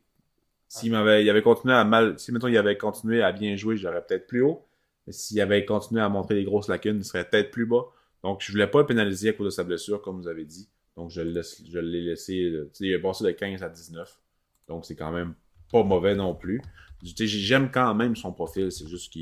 s'il 0.68 0.92
m'avait, 0.92 1.24
il 1.24 1.30
avait 1.30 1.42
continué 1.42 1.74
à 1.74 1.84
mal, 1.84 2.18
si 2.18 2.32
mettons, 2.32 2.48
il 2.48 2.58
avait 2.58 2.78
continué 2.78 3.22
à 3.22 3.32
bien 3.32 3.56
jouer, 3.56 3.78
j'aurais 3.78 4.04
peut-être 4.04 4.26
plus 4.26 4.42
haut. 4.42 4.66
Mais 5.06 5.14
s'il 5.14 5.40
avait 5.42 5.66
continué 5.66 6.02
à 6.02 6.10
montrer 6.10 6.36
des 6.36 6.44
grosses 6.44 6.68
lacunes, 6.68 6.98
il 6.98 7.06
serait 7.06 7.30
peut-être 7.30 7.52
plus 7.52 7.66
bas. 7.66 7.86
Donc, 8.24 8.42
je 8.42 8.52
voulais 8.52 8.68
pas 8.68 8.80
le 8.80 8.86
pénaliser 8.86 9.30
à 9.30 9.34
cause 9.34 9.46
de 9.46 9.50
sa 9.52 9.64
blessure, 9.64 10.02
comme 10.02 10.18
vous 10.18 10.28
avez 10.28 10.46
dit. 10.46 10.70
Donc, 10.96 11.10
je, 11.12 11.22
l'ai 11.22 12.02
laissé, 12.02 12.44
euh, 12.44 12.70
tu 12.74 12.78
sais, 12.78 12.86
il 12.86 12.94
est 12.94 13.00
passé 13.00 13.24
de 13.24 13.32
15 13.32 13.64
à 13.64 13.70
19. 13.70 14.20
Donc, 14.68 14.86
c'est 14.86 14.96
quand 14.96 15.12
même 15.12 15.34
pas 15.72 15.84
mauvais 15.84 16.16
non 16.16 16.36
plus. 16.36 16.62
J'aime 17.04 17.72
quand 17.72 17.96
même 17.96 18.16
son 18.16 18.32
profil, 18.32 18.72
c'est 18.72 18.88
juste 18.88 19.14
que 19.14 19.20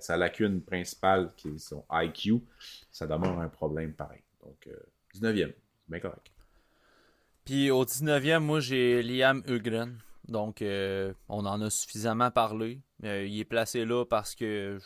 sa 0.00 0.16
lacune 0.16 0.60
principale, 0.60 1.32
qui 1.36 1.48
est 1.48 1.58
son 1.58 1.84
IQ, 1.90 2.42
ça 2.92 3.06
demeure 3.06 3.38
un 3.40 3.48
problème 3.48 3.92
pareil. 3.94 4.22
Donc, 4.44 4.68
19e, 5.14 5.26
euh, 5.26 5.46
c'est 5.46 5.90
bien 5.90 6.00
correct. 6.00 6.30
Puis 7.44 7.70
au 7.72 7.84
19e, 7.84 8.38
moi 8.38 8.60
j'ai 8.60 9.02
Liam 9.02 9.42
Hugren. 9.46 9.98
Donc, 10.28 10.62
euh, 10.62 11.12
on 11.28 11.44
en 11.46 11.60
a 11.60 11.68
suffisamment 11.68 12.30
parlé. 12.30 12.80
Euh, 13.02 13.26
il 13.26 13.40
est 13.40 13.44
placé 13.44 13.84
là 13.84 14.04
parce 14.04 14.36
que 14.36 14.78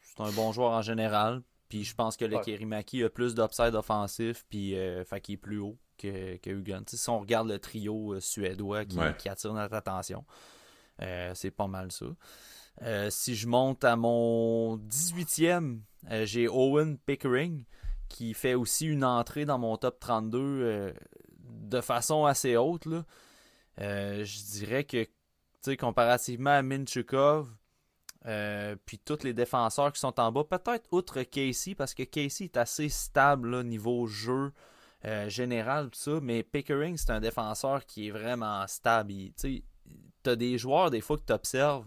c'est 0.00 0.22
un 0.22 0.30
bon 0.30 0.52
joueur 0.52 0.70
en 0.70 0.82
général. 0.82 1.42
Puis 1.68 1.82
je 1.82 1.94
pense 1.96 2.16
que 2.16 2.24
le 2.24 2.38
Kerimaki 2.38 3.02
a 3.02 3.10
plus 3.10 3.34
d'upside 3.34 3.74
offensif, 3.74 4.44
puis 4.48 4.76
fait 5.06 5.20
qu'il 5.20 5.34
est 5.34 5.38
plus 5.38 5.58
haut 5.58 5.76
que, 5.98 6.36
que 6.36 6.96
Si 6.96 7.10
on 7.10 7.20
regarde 7.20 7.48
le 7.48 7.58
trio 7.58 8.14
euh, 8.14 8.20
suédois 8.20 8.84
qui, 8.84 9.28
attire 9.28 9.54
notre 9.54 9.74
attention, 9.74 10.24
euh, 11.02 11.32
c'est 11.34 11.50
pas 11.50 11.66
mal 11.66 11.92
ça. 11.92 12.06
Euh, 12.82 13.08
si 13.10 13.36
je 13.36 13.46
monte 13.46 13.84
à 13.84 13.96
mon 13.96 14.76
18e, 14.76 15.80
j'ai 16.10 16.48
Owen 16.48 16.98
Pickering 16.98 17.64
qui 18.08 18.34
fait 18.34 18.54
aussi 18.54 18.86
une 18.86 19.04
entrée 19.04 19.44
dans 19.44 19.58
mon 19.58 19.76
top 19.76 19.98
32 19.98 20.94
de 21.40 21.80
façon 21.80 22.26
assez 22.26 22.56
haute. 22.56 22.86
je 23.78 24.52
dirais 24.52 24.84
que 24.84 25.06
comparativement 25.76 26.50
à 26.50 26.62
Minchukov, 26.62 27.50
puis 28.86 28.98
tous 28.98 29.24
les 29.24 29.32
défenseurs 29.32 29.92
qui 29.92 30.00
sont 30.00 30.20
en 30.20 30.30
bas, 30.30 30.44
peut-être 30.44 30.86
outre 30.92 31.22
Casey, 31.22 31.74
parce 31.74 31.94
que 31.94 32.02
Casey 32.02 32.44
est 32.44 32.56
assez 32.56 32.88
stable 32.88 33.62
niveau 33.64 34.06
jeu. 34.06 34.52
Euh, 35.06 35.28
général, 35.28 35.90
tout 35.90 35.98
ça, 35.98 36.18
mais 36.22 36.42
Pickering, 36.42 36.96
c'est 36.96 37.10
un 37.10 37.20
défenseur 37.20 37.84
qui 37.84 38.08
est 38.08 38.10
vraiment 38.10 38.66
stable. 38.66 39.12
Tu 39.36 39.62
as 40.24 40.36
des 40.36 40.56
joueurs, 40.56 40.90
des 40.90 41.02
fois, 41.02 41.18
que 41.18 41.24
tu 41.26 41.32
observes 41.32 41.86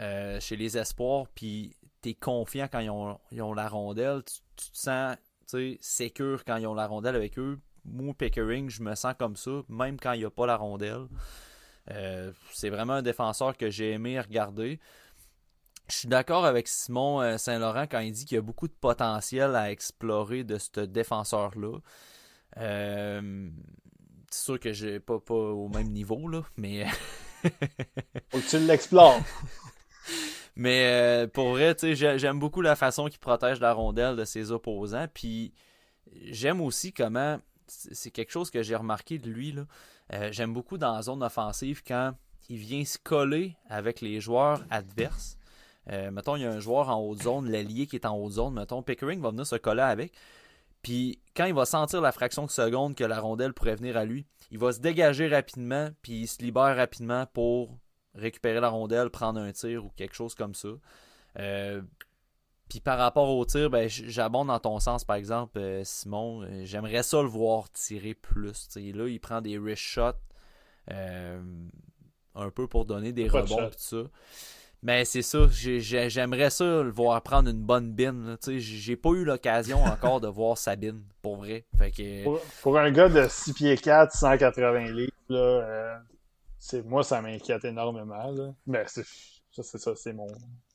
euh, 0.00 0.40
chez 0.40 0.56
les 0.56 0.76
espoirs, 0.76 1.26
puis 1.34 1.76
es 2.10 2.14
confiant 2.14 2.68
quand 2.70 2.80
ils 2.80 2.90
ont, 2.90 3.54
la 3.54 3.68
rondelle. 3.68 4.22
Tu, 4.24 4.70
te 4.70 4.78
sens 4.78 5.16
sécure 5.80 6.44
quand 6.44 6.56
ils 6.56 6.66
ont 6.66 6.74
la 6.74 6.86
rondelle 6.86 7.16
avec 7.16 7.38
eux. 7.38 7.58
Moi, 7.84 8.14
Pickering, 8.14 8.68
je 8.68 8.82
me 8.82 8.94
sens 8.94 9.14
comme 9.18 9.36
ça, 9.36 9.62
même 9.68 9.98
quand 9.98 10.12
il 10.12 10.20
n'y 10.20 10.24
a 10.24 10.30
pas 10.30 10.46
la 10.46 10.56
rondelle. 10.56 11.06
Euh, 11.92 12.32
c'est 12.52 12.70
vraiment 12.70 12.94
un 12.94 13.02
défenseur 13.02 13.56
que 13.56 13.70
j'ai 13.70 13.92
aimé 13.92 14.18
regarder. 14.20 14.80
Je 15.88 15.94
suis 15.94 16.08
d'accord 16.08 16.44
avec 16.44 16.66
Simon 16.66 17.38
Saint-Laurent 17.38 17.86
quand 17.88 18.00
il 18.00 18.10
dit 18.10 18.24
qu'il 18.24 18.34
y 18.34 18.38
a 18.38 18.42
beaucoup 18.42 18.66
de 18.66 18.72
potentiel 18.72 19.54
à 19.54 19.70
explorer 19.70 20.42
de 20.42 20.58
ce 20.58 20.80
défenseur-là. 20.80 21.78
Euh, 22.58 23.48
c'est 24.30 24.44
sûr 24.44 24.60
que 24.60 24.72
j'ai 24.72 25.00
pas, 25.00 25.20
pas 25.20 25.34
au 25.34 25.68
même 25.68 25.90
niveau, 25.90 26.28
là, 26.28 26.42
mais. 26.56 26.86
Faut 28.30 28.38
que 28.38 28.50
tu 28.50 28.58
l'explores. 28.58 29.20
mais 30.56 30.86
euh, 30.86 31.26
pour 31.26 31.50
vrai, 31.50 31.76
j'aime 31.82 32.38
beaucoup 32.38 32.62
la 32.62 32.76
façon 32.76 33.08
qu'il 33.08 33.18
protège 33.18 33.60
la 33.60 33.74
rondelle 33.74 34.16
de 34.16 34.24
ses 34.24 34.50
opposants. 34.50 35.06
Puis 35.12 35.52
j'aime 36.24 36.60
aussi 36.60 36.92
comment. 36.92 37.38
C'est 37.68 38.10
quelque 38.10 38.30
chose 38.30 38.50
que 38.50 38.62
j'ai 38.62 38.76
remarqué 38.76 39.18
de 39.18 39.28
lui. 39.28 39.54
Euh, 40.12 40.28
j'aime 40.32 40.54
beaucoup 40.54 40.78
dans 40.78 40.94
la 40.94 41.02
zone 41.02 41.22
offensive 41.22 41.82
quand 41.86 42.12
il 42.48 42.58
vient 42.58 42.84
se 42.84 42.96
coller 42.96 43.56
avec 43.68 44.00
les 44.00 44.20
joueurs 44.20 44.64
adverses. 44.70 45.36
Euh, 45.90 46.10
mettons, 46.10 46.36
il 46.36 46.42
y 46.42 46.46
a 46.46 46.52
un 46.52 46.60
joueur 46.60 46.88
en 46.88 47.00
haute 47.00 47.22
zone, 47.22 47.50
l'allié 47.50 47.86
qui 47.86 47.96
est 47.96 48.06
en 48.06 48.16
haute 48.16 48.32
zone, 48.32 48.54
mettons, 48.54 48.82
Pickering 48.82 49.20
va 49.20 49.30
venir 49.30 49.46
se 49.46 49.56
coller 49.56 49.82
avec. 49.82 50.12
Puis 50.82 51.20
quand 51.36 51.44
il 51.44 51.54
va 51.54 51.64
sentir 51.64 52.00
la 52.00 52.12
fraction 52.12 52.46
de 52.46 52.50
seconde 52.50 52.94
que 52.94 53.04
la 53.04 53.20
rondelle 53.20 53.52
pourrait 53.52 53.74
venir 53.74 53.96
à 53.96 54.04
lui, 54.04 54.26
il 54.50 54.58
va 54.58 54.72
se 54.72 54.80
dégager 54.80 55.26
rapidement, 55.28 55.90
puis 56.02 56.20
il 56.20 56.26
se 56.28 56.40
libère 56.40 56.76
rapidement 56.76 57.26
pour 57.26 57.76
récupérer 58.16 58.60
la 58.60 58.68
rondelle, 58.68 59.10
prendre 59.10 59.40
un 59.40 59.52
tir 59.52 59.84
ou 59.84 59.90
quelque 59.96 60.14
chose 60.14 60.34
comme 60.34 60.54
ça. 60.54 60.68
Euh, 61.38 61.82
puis 62.68 62.80
par 62.80 62.98
rapport 62.98 63.28
au 63.28 63.44
tir, 63.44 63.70
ben, 63.70 63.88
j'abonde 63.88 64.48
dans 64.48 64.58
ton 64.58 64.80
sens, 64.80 65.04
par 65.04 65.16
exemple, 65.16 65.58
euh, 65.58 65.82
Simon. 65.84 66.42
Euh, 66.42 66.62
j'aimerais 66.64 67.02
ça 67.02 67.22
le 67.22 67.28
voir 67.28 67.70
tirer 67.70 68.14
plus. 68.14 68.68
Là, 68.76 69.08
il 69.08 69.20
prend 69.20 69.40
des 69.40 69.58
wrist 69.58 69.82
shots 69.82 70.12
un 70.88 72.50
peu 72.50 72.66
pour 72.68 72.84
donner 72.84 73.12
des 73.12 73.28
rebonds 73.28 73.70
tout 73.70 73.74
ça. 73.76 74.02
Mais 74.82 75.04
c'est 75.04 75.22
ça, 75.22 75.48
j'aimerais 75.50 76.50
ça 76.50 76.64
le 76.64 76.90
voir 76.90 77.20
prendre 77.22 77.50
une 77.50 77.62
bonne 77.62 77.92
bine. 77.92 78.36
J'ai 78.46 78.94
pas 78.94 79.10
eu 79.10 79.24
l'occasion 79.24 79.82
encore 79.84 80.20
de 80.20 80.28
voir 80.28 80.58
sa 80.58 80.76
bine, 80.76 81.02
pour 81.22 81.36
vrai. 81.36 81.64
Fait 81.78 81.90
que... 81.90 82.24
pour, 82.62 82.78
un 82.78 82.90
gars 82.90 83.08
de 83.08 83.26
6 83.28 83.54
pieds 83.54 83.76
4, 83.76 84.12
180 84.12 84.92
livres, 84.92 85.12
là, 85.28 86.02
moi, 86.84 87.02
ça 87.02 87.20
m'inquiète 87.20 87.64
énormément. 87.64 88.30
Là. 88.30 88.54
Mais 88.66 88.84
c'est 88.86 89.04
ça, 89.62 89.94
c'est 89.96 90.12
mon, 90.12 90.26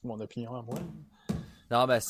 mon 0.04 0.20
opinion 0.20 0.56
à 0.56 0.62
moi. 0.62 0.76
Non, 1.72 1.86
ben, 1.86 2.02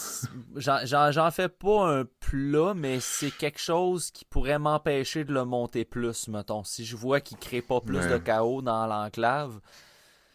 j'en 0.55 1.29
fais 1.31 1.47
pas 1.47 1.87
un 1.87 2.05
plat, 2.19 2.73
mais 2.73 2.99
c'est 2.99 3.29
quelque 3.29 3.59
chose 3.59 4.09
qui 4.09 4.25
pourrait 4.25 4.57
m'empêcher 4.57 5.23
de 5.23 5.31
le 5.31 5.45
monter 5.45 5.85
plus, 5.85 6.27
mettons. 6.29 6.63
Si 6.63 6.83
je 6.83 6.95
vois 6.95 7.21
qu'il 7.21 7.37
crée 7.37 7.61
pas 7.61 7.79
plus 7.79 8.07
de 8.07 8.17
chaos 8.17 8.63
dans 8.63 8.87
l'enclave, 8.87 9.61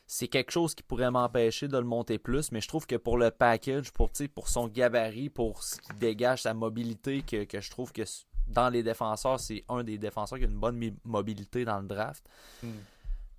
c'est 0.07 0.29
quelque 0.29 0.53
chose 0.53 0.77
qui 0.77 0.85
pourrait 0.85 1.11
m'empêcher 1.11 1.67
de 1.67 1.77
le 1.77 1.85
monter 1.85 2.19
plus, 2.19 2.53
mais 2.53 2.61
je 2.61 2.69
trouve 2.69 2.87
que 2.87 2.95
pour 2.95 3.19
le 3.19 3.33
package, 3.33 3.91
pour, 3.91 4.11
pour 4.33 4.49
son 4.49 4.69
gabarit, 4.69 5.29
pour 5.29 5.65
ce 5.65 5.81
qui 5.81 5.93
dégage 5.95 6.43
sa 6.43 6.55
mobilité, 6.55 7.23
que, 7.23 7.61
je 7.61 7.71
trouve 7.71 7.93
que 7.93 8.03
dans 8.47 8.69
les 8.69 8.85
défenseurs, 8.85 9.41
c'est 9.41 9.65
un 9.69 9.83
des 9.83 9.99
défenseurs 9.99 10.39
qui 10.39 10.45
a 10.45 10.49
une 10.49 10.61
bonne 10.61 10.97
mobilité 11.05 11.65
dans 11.65 11.81
le 11.81 11.89
draft. 11.89 12.25
Hmm. 12.63 12.71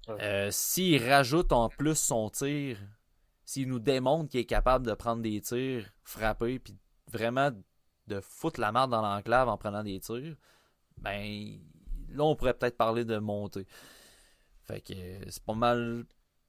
Euh, 0.09 0.49
s'il 0.51 1.03
rajoute 1.03 1.51
en 1.51 1.69
plus 1.69 1.95
son 1.95 2.29
tir, 2.29 2.77
s'il 3.45 3.67
nous 3.67 3.79
démontre 3.79 4.29
qu'il 4.29 4.39
est 4.39 4.45
capable 4.45 4.85
de 4.85 4.93
prendre 4.93 5.21
des 5.21 5.41
tirs, 5.41 5.85
frapper, 6.03 6.59
puis 6.59 6.75
vraiment 7.11 7.51
de 8.07 8.19
foutre 8.21 8.59
la 8.59 8.71
marde 8.71 8.91
dans 8.91 9.01
l'enclave 9.01 9.49
en 9.49 9.57
prenant 9.57 9.83
des 9.83 9.99
tirs, 9.99 10.35
ben 10.97 11.59
là 12.09 12.23
on 12.23 12.35
pourrait 12.35 12.53
peut-être 12.53 12.77
parler 12.77 13.05
de 13.05 13.17
monter. 13.17 13.65
Fait 14.63 14.81
que 14.81 14.93
c'est 15.29 15.43
pas 15.43 15.53
mal 15.53 16.05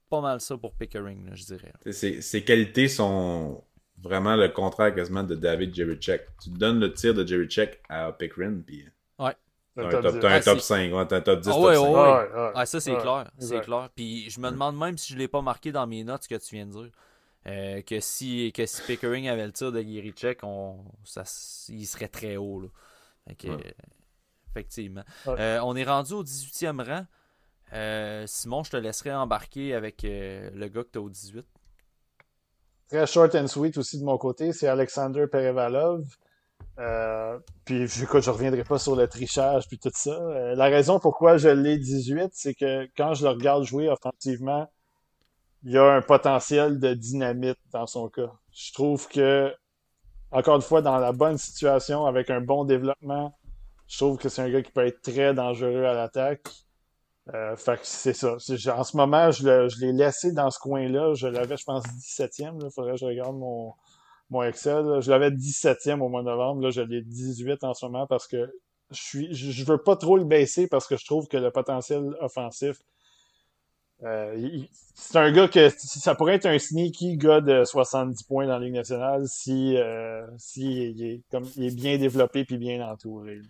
pas 0.09 0.21
mal 0.21 0.41
ça 0.41 0.57
pour 0.57 0.73
Pickering, 0.73 1.29
je 1.33 1.45
dirais. 1.45 1.73
Ses, 1.91 2.43
qualités 2.43 2.87
sont 2.87 3.63
vraiment 3.97 4.35
le 4.35 4.49
contraire 4.49 4.93
quasiment 4.93 5.23
de 5.23 5.35
David 5.35 5.75
Jerichek. 5.75 6.25
Tu 6.41 6.49
donnes 6.49 6.79
le 6.79 6.93
tir 6.93 7.13
de 7.13 7.25
Jerichek 7.25 7.81
à 7.89 8.11
Pickering, 8.11 8.63
puis 8.63 8.85
un, 9.79 10.01
top, 10.01 10.23
un 10.23 10.39
top 10.39 10.59
5, 10.59 10.93
ouais, 10.93 10.99
un 10.99 11.05
top 11.05 11.39
10, 11.39 11.49
ah, 11.49 11.53
top 11.53 11.73
5. 11.73 11.89
Ouais, 11.89 12.51
ah, 12.55 12.65
ça, 12.65 12.79
c'est 12.79 12.95
clair. 12.95 13.31
C'est 13.39 13.61
clair. 13.61 13.89
Puis 13.95 14.29
je 14.29 14.39
me 14.39 14.49
demande 14.49 14.77
même 14.77 14.97
si 14.97 15.09
je 15.09 15.15
ne 15.15 15.19
l'ai 15.19 15.27
pas 15.27 15.41
marqué 15.41 15.71
dans 15.71 15.87
mes 15.87 16.03
notes 16.03 16.23
ce 16.23 16.29
que 16.29 16.35
tu 16.35 16.55
viens 16.55 16.65
de 16.65 16.71
dire. 16.71 16.91
Euh, 17.47 17.81
que, 17.81 17.99
si, 17.99 18.51
que 18.53 18.65
si 18.65 18.81
Pickering 18.83 19.29
avait 19.29 19.45
le 19.45 19.53
tir 19.53 19.71
de 19.71 19.81
Girichek, 19.81 20.39
on, 20.43 20.83
ça, 21.03 21.23
il 21.69 21.85
serait 21.85 22.09
très 22.09 22.37
haut. 22.37 22.61
Là. 22.61 22.67
effectivement. 24.51 25.03
Euh, 25.27 25.59
on 25.63 25.75
est 25.75 25.85
rendu 25.85 26.13
au 26.13 26.23
18e 26.23 26.83
rang. 26.85 27.05
Euh, 27.71 28.25
Simon, 28.27 28.63
je 28.63 28.71
te 28.71 28.77
laisserai 28.77 29.13
embarquer 29.13 29.73
avec 29.73 30.01
le 30.03 30.67
gars 30.67 30.83
que 30.83 30.89
tu 30.91 30.97
as 30.97 31.01
au 31.01 31.09
18. 31.09 31.45
Très 32.89 33.05
short 33.05 33.35
and 33.35 33.47
sweet 33.47 33.77
aussi 33.77 33.99
de 33.99 34.03
mon 34.03 34.17
côté, 34.17 34.51
c'est 34.51 34.67
Alexander 34.67 35.27
Perevalov. 35.27 36.03
Euh, 36.79 37.37
puis 37.65 37.83
écoute, 38.01 38.23
je 38.23 38.29
reviendrai 38.29 38.63
pas 38.63 38.79
sur 38.79 38.95
le 38.95 39.07
trichage 39.07 39.67
puis 39.67 39.77
tout 39.77 39.91
ça. 39.93 40.11
Euh, 40.11 40.55
la 40.55 40.65
raison 40.65 40.99
pourquoi 40.99 41.37
je 41.37 41.49
l'ai 41.49 41.77
18, 41.77 42.29
c'est 42.33 42.53
que 42.53 42.87
quand 42.95 43.13
je 43.13 43.25
le 43.25 43.31
regarde 43.31 43.63
jouer 43.65 43.89
offensivement, 43.89 44.71
il 45.63 45.71
y 45.73 45.77
a 45.77 45.83
un 45.83 46.01
potentiel 46.01 46.79
de 46.79 46.93
dynamite 46.93 47.57
dans 47.71 47.85
son 47.85 48.07
cas. 48.07 48.31
Je 48.53 48.71
trouve 48.71 49.07
que, 49.09 49.53
encore 50.31 50.55
une 50.55 50.61
fois, 50.61 50.81
dans 50.81 50.97
la 50.97 51.11
bonne 51.11 51.37
situation, 51.37 52.05
avec 52.05 52.29
un 52.29 52.39
bon 52.39 52.63
développement, 52.63 53.37
je 53.87 53.97
trouve 53.97 54.17
que 54.17 54.29
c'est 54.29 54.41
un 54.41 54.49
gars 54.49 54.61
qui 54.61 54.71
peut 54.71 54.85
être 54.85 55.01
très 55.01 55.33
dangereux 55.33 55.83
à 55.83 55.93
l'attaque. 55.93 56.47
Euh, 57.33 57.55
fait 57.57 57.79
que 57.79 57.85
c'est 57.85 58.13
ça. 58.13 58.37
En 58.75 58.83
ce 58.83 58.97
moment, 58.97 59.31
je 59.31 59.79
l'ai 59.81 59.91
laissé 59.91 60.31
dans 60.31 60.49
ce 60.49 60.59
coin-là. 60.59 61.13
Je 61.13 61.27
l'avais, 61.27 61.57
je 61.57 61.65
pense, 61.65 61.83
17e. 61.83 62.59
Il 62.63 62.71
faudrait 62.71 62.93
que 62.93 62.97
je 62.99 63.05
regarde 63.05 63.35
mon, 63.35 63.73
mon 64.29 64.43
Excel. 64.43 65.01
Je 65.01 65.09
l'avais 65.09 65.31
17e 65.31 66.01
au 66.01 66.09
mois 66.09 66.21
de 66.21 66.27
novembre. 66.27 66.63
Là, 66.63 66.69
je 66.69 66.81
l'ai 66.81 67.01
18 67.01 67.63
en 67.63 67.73
ce 67.73 67.85
moment 67.85 68.07
parce 68.07 68.27
que 68.27 68.51
je 68.91 69.01
suis 69.01 69.33
je 69.33 69.65
veux 69.65 69.77
pas 69.77 69.95
trop 69.95 70.17
le 70.17 70.25
baisser 70.25 70.67
parce 70.67 70.87
que 70.87 70.97
je 70.97 71.05
trouve 71.05 71.27
que 71.27 71.37
le 71.37 71.51
potentiel 71.51 72.15
offensif 72.21 72.77
euh, 74.03 74.63
c'est 74.93 75.17
un 75.17 75.31
gars 75.31 75.49
que 75.49 75.67
ça 75.69 76.15
pourrait 76.15 76.35
être 76.35 76.45
un 76.45 76.57
sneaky 76.57 77.17
gars 77.17 77.41
de 77.41 77.65
70 77.65 78.23
points 78.23 78.47
dans 78.47 78.57
la 78.57 78.65
Ligue 78.65 78.75
nationale 78.75 79.27
si, 79.27 79.75
euh, 79.75 80.25
si 80.37 80.91
il, 80.91 81.03
est, 81.03 81.21
comme, 81.29 81.45
il 81.57 81.65
est 81.65 81.75
bien 81.75 81.97
développé 81.97 82.45
puis 82.45 82.57
bien 82.57 82.87
entouré. 82.87 83.41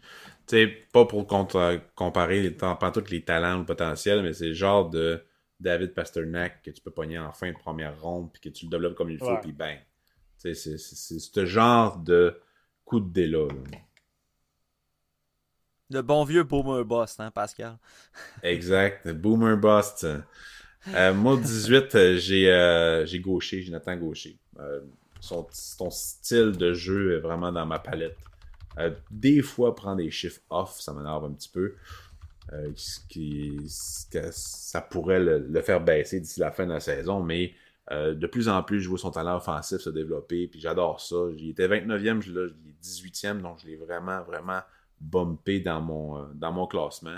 Tu 0.47 0.57
sais, 0.57 0.68
pas 0.91 1.06
pour 1.06 1.27
comparer 1.27 2.41
les, 2.41 2.49
pas 2.49 2.91
tous 2.91 3.11
les 3.11 3.23
talents 3.23 3.57
ou 3.57 3.60
le 3.60 3.65
potentiel, 3.65 4.23
mais 4.23 4.34
c'est 4.34 4.47
le 4.47 4.53
genre 4.53 4.89
de 4.89 5.23
David 5.60 5.93
Pasternak 5.93 6.64
que 6.64 6.72
tu 6.72 6.81
peux 6.81 6.91
pogner 6.91 7.19
en 7.19 7.31
fin 7.31 7.51
de 7.51 7.57
première 7.57 8.01
ronde 8.01 8.31
puis 8.31 8.41
que 8.41 8.49
tu 8.49 8.65
le 8.65 8.72
développes 8.72 8.95
comme 8.95 9.11
il 9.11 9.19
faut 9.19 9.38
puis 9.43 9.51
bang. 9.51 9.77
C'est 10.40 10.56
ce 10.56 11.45
genre 11.45 11.98
de 11.98 12.40
coup 12.86 13.02
de 13.02 13.10
dé 13.10 13.28
Le 15.90 16.02
bon 16.02 16.24
vieux 16.24 16.44
Boomer 16.44 16.86
Bust, 16.86 17.20
hein, 17.20 17.30
Pascal? 17.30 17.78
exact, 18.44 19.10
Boomer 19.10 19.57
Bust. 19.57 20.07
Euh, 20.95 21.14
moi, 21.14 21.36
18, 21.36 21.95
euh, 21.95 22.18
j'ai 22.18 22.49
euh, 22.49 23.06
j'ai 23.06 23.20
gaucher, 23.20 23.61
Jonathan 23.61 23.98
Gaucher. 23.98 24.38
Euh, 24.60 24.80
son, 25.20 25.45
style 25.90 26.53
de 26.53 26.74
jeu 26.74 27.18
est 27.18 27.20
vraiment 27.20 27.52
dans 27.52 27.66
ma 27.66 27.80
palette. 27.80 28.18
des 29.11 29.41
fois, 29.41 29.76
prendre 29.76 29.98
des 29.98 30.10
chiffres 30.10 30.40
off, 30.49 30.80
ça 30.80 30.94
m'énerve 30.94 31.26
un 31.26 31.34
petit 31.34 31.49
peu. 31.49 31.76
qui, 33.10 33.60
ça 33.68 34.80
pourrait 34.82 35.20
le, 35.20 35.40
le 35.40 35.61
faire 35.61 35.82
baisser 35.82 36.22
d'ici 36.22 36.40
la 36.40 36.52
fin 36.52 36.66
de 36.66 36.72
la 36.72 36.80
saison, 36.80 37.22
mais 37.22 37.53
euh, 37.91 38.14
de 38.14 38.28
plus 38.28 38.49
en 38.49 38.61
plus, 38.61 38.82
je 38.82 38.90
vois 38.90 38.99
son 38.99 39.11
talent 39.11 39.38
offensif 39.38 39.80
se 39.80 39.90
développer, 39.90 40.48
puis 40.48 40.60
j'adore 40.60 41.02
ça. 41.02 41.16
Il 41.36 41.49
était 41.49 41.68
29e, 41.68 42.22
je 42.22 42.32
l'ai 42.32 42.53
18e, 42.84 43.41
donc 43.41 43.60
je 43.61 43.68
l'ai 43.68 43.78
vraiment, 43.78 44.22
vraiment 44.24 44.61
bumpé 45.02 45.60
dans 45.60 45.82
mon, 45.82 46.18
euh, 46.20 46.26
dans 46.36 46.52
mon 46.52 46.68
classement 46.68 47.18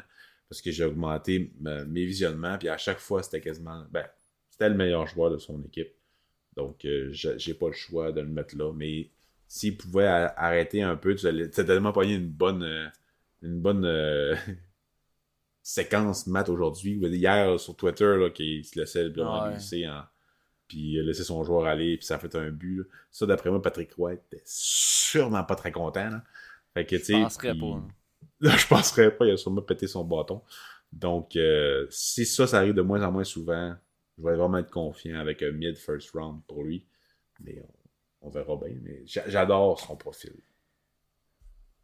parce 0.50 0.62
que 0.62 0.72
j'ai 0.72 0.86
augmenté 0.86 1.52
euh, 1.66 1.86
mes 1.86 2.06
visionnements, 2.06 2.58
puis 2.58 2.70
à 2.70 2.78
chaque 2.78 3.00
fois, 3.00 3.24
c'était 3.24 3.42
quasiment. 3.42 3.86
Ben, 3.92 4.06
c'était 4.50 4.70
le 4.70 4.76
meilleur 4.76 5.08
joueur 5.08 5.32
de 5.32 5.38
son 5.38 5.62
équipe. 5.64 5.94
Donc, 6.56 6.86
j'ai 7.12 7.54
pas 7.54 7.68
le 7.68 7.74
choix 7.74 8.12
de 8.12 8.20
le 8.20 8.28
mettre 8.28 8.58
là. 8.58 8.74
Mais 8.74 9.10
s'il 9.48 9.78
pouvait 9.78 10.06
arrêter 10.06 10.82
un 10.82 10.98
peu, 10.98 11.16
tu 11.16 11.26
as 11.26 11.64
tellement 11.64 11.94
pogné 11.94 12.16
une 12.16 12.28
bonne. 12.28 12.92
une 13.42 13.62
bonne. 13.62 13.86
séquence 15.64 16.28
mat 16.28 16.50
aujourd'hui. 16.50 16.94
Hier 16.98 17.60
sur 17.60 17.76
Twitter, 17.76 18.18
là, 18.18 18.30
qui 18.30 18.64
se 18.64 18.80
laissait 18.80 19.08
le 19.08 19.24
en 19.24 20.04
puis 20.72 21.04
laisser 21.04 21.26
son 21.26 21.44
joueur 21.44 21.66
aller, 21.66 21.98
puis 21.98 22.06
ça 22.06 22.16
a 22.16 22.18
fait 22.18 22.34
un 22.34 22.50
but. 22.50 22.88
Ça, 23.12 23.26
d'après 23.26 23.50
moi, 23.50 23.62
Patrick 23.62 23.94
Roy 23.96 24.14
était 24.14 24.42
sûrement 24.46 25.44
pas 25.44 25.56
très 25.56 25.74
content. 25.74 26.10
Là. 26.10 26.24
Fait 26.74 26.86
que, 26.86 26.98
je 26.98 27.12
penserais 27.12 27.54
pas. 27.54 27.84
je 28.58 28.68
penserais 28.68 29.18
pas, 29.18 29.26
il 29.26 29.32
a 29.32 29.38
sûrement 29.38 29.62
pété 29.62 29.86
son 29.88 30.06
bâton. 30.06 30.42
Donc, 30.94 31.36
euh, 31.36 31.88
si 31.90 32.26
ça, 32.26 32.48
ça 32.48 32.60
arrive 32.60 32.74
de 32.74 32.82
moins 32.82 33.04
en 33.04 33.12
moins 33.12 33.26
souvent, 33.26 33.76
je 34.18 34.24
vais 34.24 34.38
vraiment 34.38 34.60
être 34.60 34.72
confiant 34.72 35.20
avec 35.20 35.44
un 35.44 35.52
mid 35.52 35.76
first 35.76 36.12
round 36.12 36.42
pour 36.48 36.64
lui. 36.64 36.86
Mais 37.42 37.62
on, 38.22 38.30
verra 38.30 38.56
bien. 38.56 38.78
Mais 38.82 39.04
j'adore 39.06 39.78
son 39.78 39.98
profil. 39.98 40.40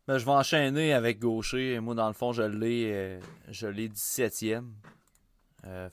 Ben, 0.07 0.18
je 0.18 0.23
vais 0.23 0.31
enchaîner 0.31 0.93
avec 0.93 1.19
Gaucher. 1.19 1.81
Moi, 1.81 1.93
dans 1.93 2.07
le 2.07 2.14
fond, 2.14 2.31
je 2.31 2.43
l'ai, 2.43 2.93
euh, 2.93 3.19
je 3.49 3.68
l'ai 3.68 3.89
17e. 3.89 4.64
Euh, 5.65 5.89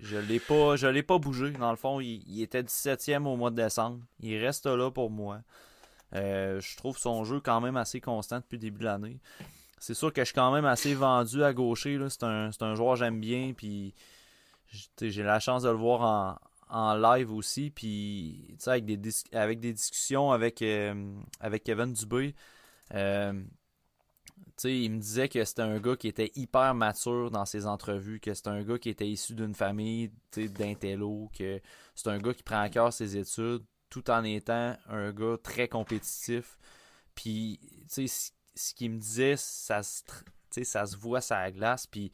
je 0.00 0.16
l'ai 0.16 0.40
pas, 0.40 0.74
l'ai 0.76 1.02
pas 1.02 1.18
bougé. 1.18 1.50
Dans 1.50 1.70
le 1.70 1.76
fond, 1.76 2.00
il, 2.00 2.42
était 2.42 2.62
17e 2.62 3.26
au 3.26 3.36
mois 3.36 3.50
de 3.50 3.56
décembre. 3.56 4.00
Il 4.20 4.36
reste 4.38 4.66
là 4.66 4.90
pour 4.90 5.10
moi. 5.10 5.40
Euh, 6.14 6.60
je 6.60 6.76
trouve 6.76 6.96
son 6.96 7.24
jeu 7.24 7.40
quand 7.40 7.60
même 7.60 7.76
assez 7.76 8.00
constant 8.00 8.38
depuis 8.38 8.56
le 8.56 8.62
début 8.62 8.80
de 8.80 8.84
l'année. 8.84 9.18
C'est 9.78 9.94
sûr 9.94 10.12
que 10.12 10.22
je 10.22 10.26
suis 10.26 10.34
quand 10.34 10.52
même 10.52 10.64
assez 10.64 10.94
vendu 10.94 11.44
à 11.44 11.52
gaucher. 11.52 11.98
C'est 12.08 12.24
un, 12.24 12.50
un, 12.60 12.74
joueur 12.74 12.94
que 12.94 13.00
j'aime 13.00 13.20
bien. 13.20 13.52
J'ai 15.00 15.22
la 15.22 15.40
chance 15.40 15.62
de 15.62 15.68
le 15.68 15.76
voir 15.76 16.40
en, 16.70 16.94
live 16.96 17.32
aussi. 17.32 17.70
Puis 17.70 18.56
avec 18.66 18.86
des, 18.86 19.10
avec 19.32 19.60
des 19.60 19.72
discussions 19.72 20.32
avec, 20.32 20.62
euh, 20.62 21.14
avec 21.40 21.64
Kevin 21.64 21.92
Dubé. 21.92 22.34
Il 24.64 24.90
me 24.90 24.98
disait 24.98 25.28
que 25.28 25.44
c'était 25.44 25.62
un 25.62 25.78
gars 25.78 25.96
qui 25.96 26.08
était 26.08 26.32
hyper 26.34 26.74
mature 26.74 27.30
dans 27.30 27.44
ses 27.44 27.66
entrevues, 27.66 28.20
que 28.20 28.34
c'était 28.34 28.48
un 28.48 28.62
gars 28.62 28.78
qui 28.78 28.88
était 28.88 29.08
issu 29.08 29.34
d'une 29.34 29.54
famille 29.54 30.10
d'intello, 30.34 31.30
que 31.36 31.60
c'est 31.94 32.08
un 32.08 32.18
gars 32.18 32.34
qui 32.34 32.42
prend 32.42 32.60
à 32.60 32.68
cœur 32.68 32.92
ses 32.92 33.16
études 33.16 33.64
tout 33.90 34.10
en 34.10 34.24
étant 34.24 34.76
un 34.88 35.12
gars 35.12 35.36
très 35.42 35.68
compétitif. 35.68 36.58
Puis, 37.14 37.58
tu 37.92 38.06
sais, 38.08 38.32
ce 38.54 38.74
qu'il 38.74 38.90
me 38.92 38.98
disait, 38.98 39.34
ça 39.36 39.82
se, 39.82 40.02
ça 40.62 40.86
se 40.86 40.96
voit 40.96 41.20
sur 41.20 41.36
la 41.36 41.50
glace. 41.50 41.86
Puis, 41.86 42.12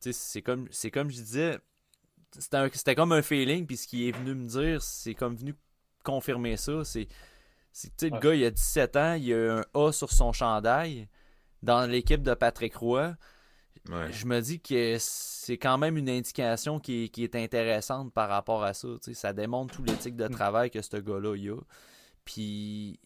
c'est 0.00 0.42
comme, 0.42 0.68
comme 0.92 1.10
je 1.10 1.16
disais, 1.16 1.58
c'était 2.38 2.94
comme 2.94 3.12
un 3.12 3.22
feeling. 3.22 3.66
Puis, 3.66 3.76
ce 3.76 3.86
qui 3.86 4.08
est 4.08 4.12
venu 4.12 4.34
me 4.34 4.46
dire, 4.46 4.82
c'est 4.82 5.14
comme 5.14 5.36
venu 5.36 5.54
confirmer 6.02 6.56
ça. 6.56 6.84
C'est, 6.84 7.08
le 8.02 8.18
gars, 8.18 8.34
il 8.34 8.44
a 8.44 8.50
17 8.50 8.96
ans, 8.96 9.14
il 9.14 9.32
a 9.34 9.58
un 9.58 9.64
A 9.74 9.92
sur 9.92 10.10
son 10.10 10.32
chandail 10.32 11.08
dans 11.62 11.88
l'équipe 11.88 12.22
de 12.22 12.34
Patrick 12.34 12.74
Roy. 12.76 13.14
Je 13.86 14.26
me 14.26 14.40
dis 14.40 14.60
que 14.60 14.96
c'est 14.98 15.58
quand 15.58 15.78
même 15.78 15.96
une 15.96 16.08
indication 16.08 16.78
qui 16.80 17.10
est, 17.16 17.34
intéressante 17.34 18.12
par 18.12 18.28
rapport 18.28 18.62
à 18.62 18.74
ça. 18.74 18.88
Ça 19.12 19.32
démontre 19.32 19.74
tout 19.74 19.82
l'éthique 19.82 20.16
de 20.16 20.26
mm. 20.26 20.30
travail 20.30 20.70
que 20.70 20.82
ce 20.82 20.96
gars-là 20.96 21.34
a. 21.34 21.60
Puis, 22.24 23.00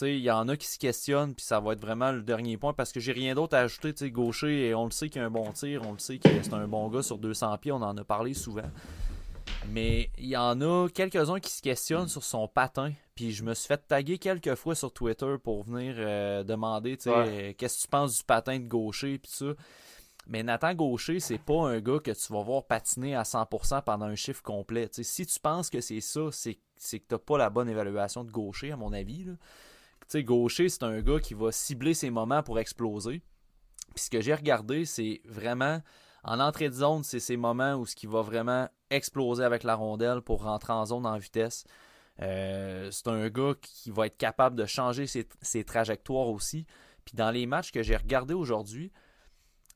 il 0.00 0.18
y 0.18 0.30
en 0.30 0.48
a 0.48 0.56
qui 0.56 0.66
se 0.66 0.78
questionnent, 0.78 1.34
puis 1.34 1.44
ça 1.44 1.60
va 1.60 1.72
être 1.72 1.80
vraiment 1.80 2.12
le 2.12 2.22
dernier 2.22 2.56
point 2.56 2.72
parce 2.72 2.92
que 2.92 3.00
j'ai 3.00 3.12
rien 3.12 3.34
d'autre 3.34 3.56
à 3.56 3.60
ajouter. 3.60 3.92
sais 3.94 4.10
gaucher, 4.10 4.68
et 4.68 4.74
on 4.74 4.86
le 4.86 4.90
sait 4.90 5.08
qu'il 5.08 5.22
a 5.22 5.24
un 5.24 5.30
bon 5.30 5.50
tir, 5.52 5.82
on 5.86 5.92
le 5.92 5.98
sait 5.98 6.18
que 6.18 6.28
c'est 6.42 6.54
un 6.54 6.66
bon 6.66 6.88
gars 6.88 7.02
sur 7.02 7.18
200 7.18 7.58
pieds, 7.58 7.72
on 7.72 7.76
en 7.76 7.96
a 7.96 8.04
parlé 8.04 8.34
souvent. 8.34 8.70
Mais 9.70 10.10
il 10.18 10.26
y 10.26 10.36
en 10.36 10.60
a 10.60 10.88
quelques-uns 10.88 11.40
qui 11.40 11.50
se 11.50 11.62
questionnent 11.62 12.08
sur 12.08 12.24
son 12.24 12.48
patin. 12.48 12.92
Puis 13.14 13.32
je 13.32 13.42
me 13.42 13.54
suis 13.54 13.68
fait 13.68 13.86
taguer 13.86 14.18
quelques 14.18 14.54
fois 14.54 14.74
sur 14.74 14.92
Twitter 14.92 15.36
pour 15.42 15.64
venir 15.64 15.94
euh, 15.98 16.42
demander 16.44 16.98
euh, 17.06 17.52
qu'est-ce 17.56 17.78
que 17.78 17.82
tu 17.82 17.88
penses 17.88 18.18
du 18.18 18.24
patin 18.24 18.58
de 18.58 18.66
gaucher 18.66 19.18
puis 19.18 19.30
ça. 19.32 19.46
Mais 20.26 20.42
Nathan 20.42 20.72
Gaucher, 20.74 21.18
c'est 21.18 21.38
pas 21.38 21.68
un 21.68 21.80
gars 21.80 21.98
que 21.98 22.12
tu 22.12 22.32
vas 22.32 22.42
voir 22.42 22.64
patiner 22.64 23.16
à 23.16 23.22
100% 23.22 23.82
pendant 23.82 24.06
un 24.06 24.14
chiffre 24.14 24.42
complet. 24.42 24.88
si 24.92 25.26
tu 25.26 25.40
penses 25.40 25.68
que 25.68 25.80
c'est 25.80 26.00
ça, 26.00 26.28
c'est 26.30 26.54
que 27.00 27.04
t'as 27.08 27.18
pas 27.18 27.38
la 27.38 27.50
bonne 27.50 27.68
évaluation 27.68 28.22
de 28.22 28.30
Gaucher, 28.30 28.70
à 28.70 28.76
mon 28.76 28.92
avis. 28.92 29.26
Gaucher, 30.14 30.68
c'est 30.68 30.82
un 30.84 31.00
gars 31.00 31.18
qui 31.18 31.34
va 31.34 31.50
cibler 31.50 31.94
ses 31.94 32.10
moments 32.10 32.42
pour 32.42 32.58
exploser. 32.58 33.22
Puis 33.94 34.04
ce 34.04 34.10
que 34.10 34.20
j'ai 34.20 34.34
regardé, 34.34 34.84
c'est 34.84 35.20
vraiment 35.24 35.80
en 36.24 36.38
entrée 36.40 36.68
de 36.68 36.74
zone, 36.74 37.02
c'est 37.02 37.20
ces 37.20 37.36
moments 37.36 37.74
où 37.74 37.86
ce 37.86 37.96
qui 37.96 38.06
va 38.06 38.22
vraiment 38.22 38.68
exploser 38.90 39.44
avec 39.44 39.64
la 39.64 39.74
rondelle 39.74 40.20
pour 40.20 40.42
rentrer 40.44 40.72
en 40.72 40.86
zone 40.86 41.06
en 41.06 41.18
vitesse. 41.18 41.64
Euh, 42.20 42.90
c'est 42.90 43.08
un 43.08 43.28
gars 43.28 43.54
qui 43.60 43.90
va 43.90 44.06
être 44.06 44.16
capable 44.16 44.56
de 44.56 44.66
changer 44.66 45.06
ses, 45.06 45.64
trajectoires 45.64 46.28
aussi. 46.28 46.66
Puis 47.04 47.16
dans 47.16 47.30
les 47.30 47.46
matchs 47.46 47.72
que 47.72 47.82
j'ai 47.82 47.96
regardés 47.96 48.34
aujourd'hui, 48.34 48.92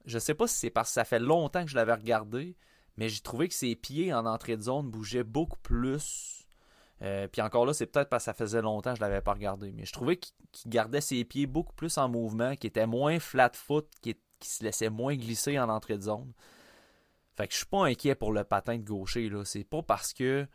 je 0.05 0.19
sais 0.19 0.35
pas 0.35 0.47
si 0.47 0.57
c'est 0.57 0.71
parce 0.71 0.91
que 0.91 0.95
ça 0.95 1.05
fait 1.05 1.19
longtemps 1.19 1.65
que 1.65 1.71
je 1.71 1.75
l'avais 1.75 1.95
regardé, 1.95 2.57
mais 2.97 3.09
j'ai 3.09 3.21
trouvé 3.21 3.49
que 3.49 3.55
ses 3.55 3.75
pieds 3.75 4.13
en 4.13 4.27
entrée 4.27 4.57
de 4.57 4.63
zone 4.63 4.89
bougeaient 4.89 5.25
beaucoup 5.25 5.59
plus. 5.59 6.47
Euh, 7.03 7.27
puis 7.27 7.43
encore 7.43 7.67
là, 7.67 7.75
c'est 7.75 7.87
peut-être 7.87 8.09
parce 8.09 8.23
que 8.23 8.27
ça 8.27 8.35
faisait 8.35 8.63
longtemps 8.63 8.93
que 8.93 8.99
je 8.99 9.03
l'avais 9.03 9.21
pas 9.21 9.35
regardé. 9.35 9.73
Mais 9.73 9.85
je 9.85 9.93
trouvais 9.93 10.17
qu'il 10.17 10.71
gardait 10.71 11.01
ses 11.01 11.25
pieds 11.25 11.47
beaucoup 11.47 11.75
plus 11.75 11.99
en 11.99 12.09
mouvement, 12.09 12.55
qu'il 12.55 12.69
était 12.69 12.87
moins 12.87 13.19
flat 13.19 13.51
foot, 13.55 13.89
qu'il 14.01 14.13
se 14.49 14.65
laissait 14.65 14.91
moins 14.91 15.17
glisser 15.17 15.59
en 15.59 15.69
entrée 15.69 15.97
de 15.97 16.03
zone. 16.03 16.33
Fait 17.35 17.47
que 17.47 17.53
je 17.53 17.59
suis 17.59 17.67
pas 17.67 17.85
inquiet 17.85 18.15
pour 18.15 18.33
le 18.33 18.45
patin 18.45 18.79
de 18.79 18.85
gaucher. 18.85 19.29
Là. 19.29 19.45
C'est 19.45 19.65
pas 19.65 19.83
parce 19.83 20.13
que 20.13 20.47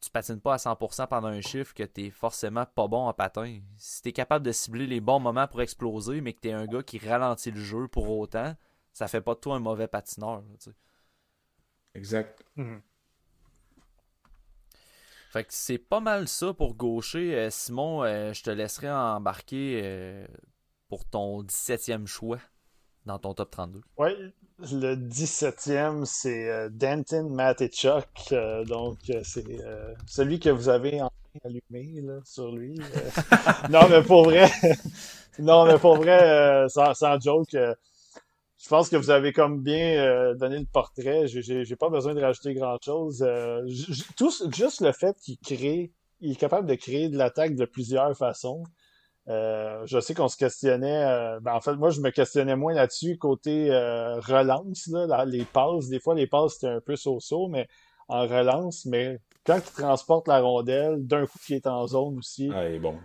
tu 0.00 0.10
patines 0.10 0.40
pas 0.40 0.54
à 0.54 0.56
100% 0.58 1.08
pendant 1.08 1.28
un 1.28 1.40
chiffre 1.40 1.74
que 1.74 1.82
tu 1.82 2.06
es 2.06 2.10
forcément 2.10 2.66
pas 2.66 2.86
bon 2.86 3.08
en 3.08 3.14
patin. 3.14 3.60
Si 3.78 4.02
tu 4.02 4.10
es 4.10 4.12
capable 4.12 4.44
de 4.44 4.52
cibler 4.52 4.86
les 4.86 5.00
bons 5.00 5.20
moments 5.20 5.48
pour 5.48 5.62
exploser, 5.62 6.20
mais 6.20 6.34
que 6.34 6.40
tu 6.40 6.48
es 6.48 6.52
un 6.52 6.66
gars 6.66 6.82
qui 6.82 6.98
ralentit 6.98 7.50
le 7.50 7.60
jeu 7.60 7.88
pour 7.88 8.10
autant, 8.10 8.54
ça 8.92 9.08
fait 9.08 9.20
pas 9.22 9.34
de 9.34 9.40
toi 9.40 9.56
un 9.56 9.60
mauvais 9.60 9.88
patineur. 9.88 10.42
exact. 11.94 12.44
Mhm. 12.56 12.82
Fait 15.30 15.44
que 15.44 15.52
c'est 15.52 15.78
pas 15.78 16.00
mal 16.00 16.28
ça 16.28 16.54
pour 16.54 16.74
gaucher. 16.74 17.34
Euh, 17.34 17.50
Simon, 17.50 18.04
euh, 18.04 18.32
je 18.32 18.42
te 18.42 18.50
laisserai 18.50 18.90
embarquer 18.90 19.80
euh, 19.82 20.26
pour 20.88 21.04
ton 21.04 21.42
17e 21.42 22.06
choix 22.06 22.38
dans 23.06 23.18
ton 23.18 23.34
top 23.34 23.50
32. 23.50 23.80
Oui, 23.98 24.10
le 24.58 24.96
17e, 24.96 26.04
c'est 26.04 26.48
euh, 26.48 26.68
Danton 26.70 27.30
Matichuk. 27.30 28.04
Euh, 28.32 28.64
donc, 28.64 28.98
euh, 29.10 29.20
c'est 29.22 29.44
celui 30.06 30.40
que 30.40 30.50
vous 30.50 30.68
avez 30.68 31.00
allumé 31.44 32.00
là, 32.02 32.20
sur 32.24 32.52
lui. 32.52 32.78
non, 33.70 33.88
mais 33.88 34.02
pour 34.02 34.24
vrai, 34.24 34.50
non, 35.38 35.66
mais 35.66 35.78
pour 35.78 35.96
vrai, 35.96 36.68
sans, 36.68 36.94
sans, 36.94 37.20
joke, 37.20 37.50
je 37.52 38.68
pense 38.68 38.88
que 38.88 38.96
vous 38.96 39.10
avez 39.10 39.32
comme 39.32 39.62
bien 39.62 40.34
donné 40.34 40.58
le 40.58 40.66
portrait. 40.66 41.26
J'ai 41.28 41.76
pas 41.76 41.88
besoin 41.88 42.14
de 42.14 42.20
rajouter 42.20 42.54
grand-chose. 42.54 43.24
juste 43.66 44.80
le 44.80 44.92
fait 44.92 45.16
qu'il 45.20 45.38
crée, 45.38 45.92
il 46.20 46.32
est 46.32 46.36
capable 46.36 46.66
de 46.66 46.74
créer 46.74 47.08
de 47.08 47.18
l'attaque 47.18 47.54
de 47.54 47.66
plusieurs 47.66 48.16
façons. 48.16 48.64
Euh, 49.28 49.82
je 49.86 49.98
sais 49.98 50.14
qu'on 50.14 50.28
se 50.28 50.36
questionnait. 50.36 51.04
Euh, 51.04 51.40
ben 51.40 51.54
en 51.54 51.60
fait, 51.60 51.74
moi, 51.74 51.90
je 51.90 52.00
me 52.00 52.10
questionnais 52.10 52.56
moins 52.56 52.74
là-dessus 52.74 53.18
côté 53.18 53.70
euh, 53.70 54.20
relance, 54.20 54.86
là, 54.86 55.24
les 55.24 55.44
passes. 55.44 55.88
Des 55.88 55.98
fois, 55.98 56.14
les 56.14 56.26
passes 56.26 56.54
c'était 56.54 56.68
un 56.68 56.80
peu 56.80 56.96
so-so, 56.96 57.48
mais 57.48 57.66
en 58.08 58.22
relance. 58.22 58.86
Mais 58.86 59.18
quand 59.44 59.58
il 59.58 59.72
transporte 59.82 60.28
la 60.28 60.40
rondelle, 60.40 61.04
d'un 61.06 61.26
coup, 61.26 61.38
qui 61.44 61.54
est 61.54 61.66
en 61.66 61.86
zone 61.88 62.18
aussi. 62.18 62.50
Ah, 62.54 62.66
bon. 62.80 62.96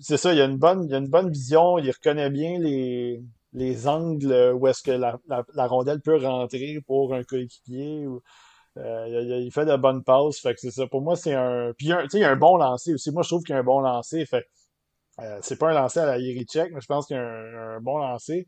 c'est 0.00 0.16
ça, 0.16 0.32
il 0.32 0.38
y 0.38 0.40
a 0.40 0.44
une 0.44 0.58
bonne, 0.58 0.84
il 0.84 0.90
y 0.90 0.94
a 0.94 0.98
une 0.98 1.08
bonne 1.08 1.30
vision. 1.30 1.78
Il 1.78 1.90
reconnaît 1.90 2.30
bien 2.30 2.58
les 2.58 3.22
les 3.52 3.88
angles 3.88 4.52
où 4.54 4.66
est-ce 4.66 4.82
que 4.82 4.90
la, 4.90 5.18
la, 5.28 5.66
rondelle 5.66 6.02
peut 6.02 6.18
rentrer 6.18 6.78
pour 6.86 7.14
un 7.14 7.22
coéquipier. 7.22 8.06
Ou, 8.06 8.20
il, 8.76 9.50
fait 9.50 9.64
de 9.64 9.76
bonnes 9.76 10.04
passes. 10.04 10.38
Fait 10.38 10.52
que 10.54 10.60
c'est 10.60 10.70
ça. 10.70 10.86
Pour 10.86 11.00
moi, 11.00 11.16
c'est 11.16 11.34
un. 11.34 11.72
Puis 11.76 11.88
il 11.88 12.20
y 12.20 12.24
a 12.24 12.30
un 12.30 12.36
bon 12.36 12.58
lancer 12.58 12.94
aussi. 12.94 13.10
Moi, 13.10 13.22
je 13.22 13.28
trouve 13.30 13.42
qu'il 13.42 13.54
y 13.54 13.56
a 13.56 13.60
un 13.60 13.64
bon 13.64 13.80
lancer. 13.80 14.24
Fait 14.26 14.44
euh, 15.20 15.38
c'est 15.42 15.58
pas 15.58 15.70
un 15.70 15.74
lancer 15.74 16.00
à 16.00 16.06
la 16.06 16.18
Check, 16.44 16.72
mais 16.72 16.80
je 16.80 16.86
pense 16.86 17.06
qu'il 17.06 17.16
y 17.16 17.18
a 17.18 17.22
un, 17.22 17.80
bon 17.80 17.98
lancer. 17.98 18.46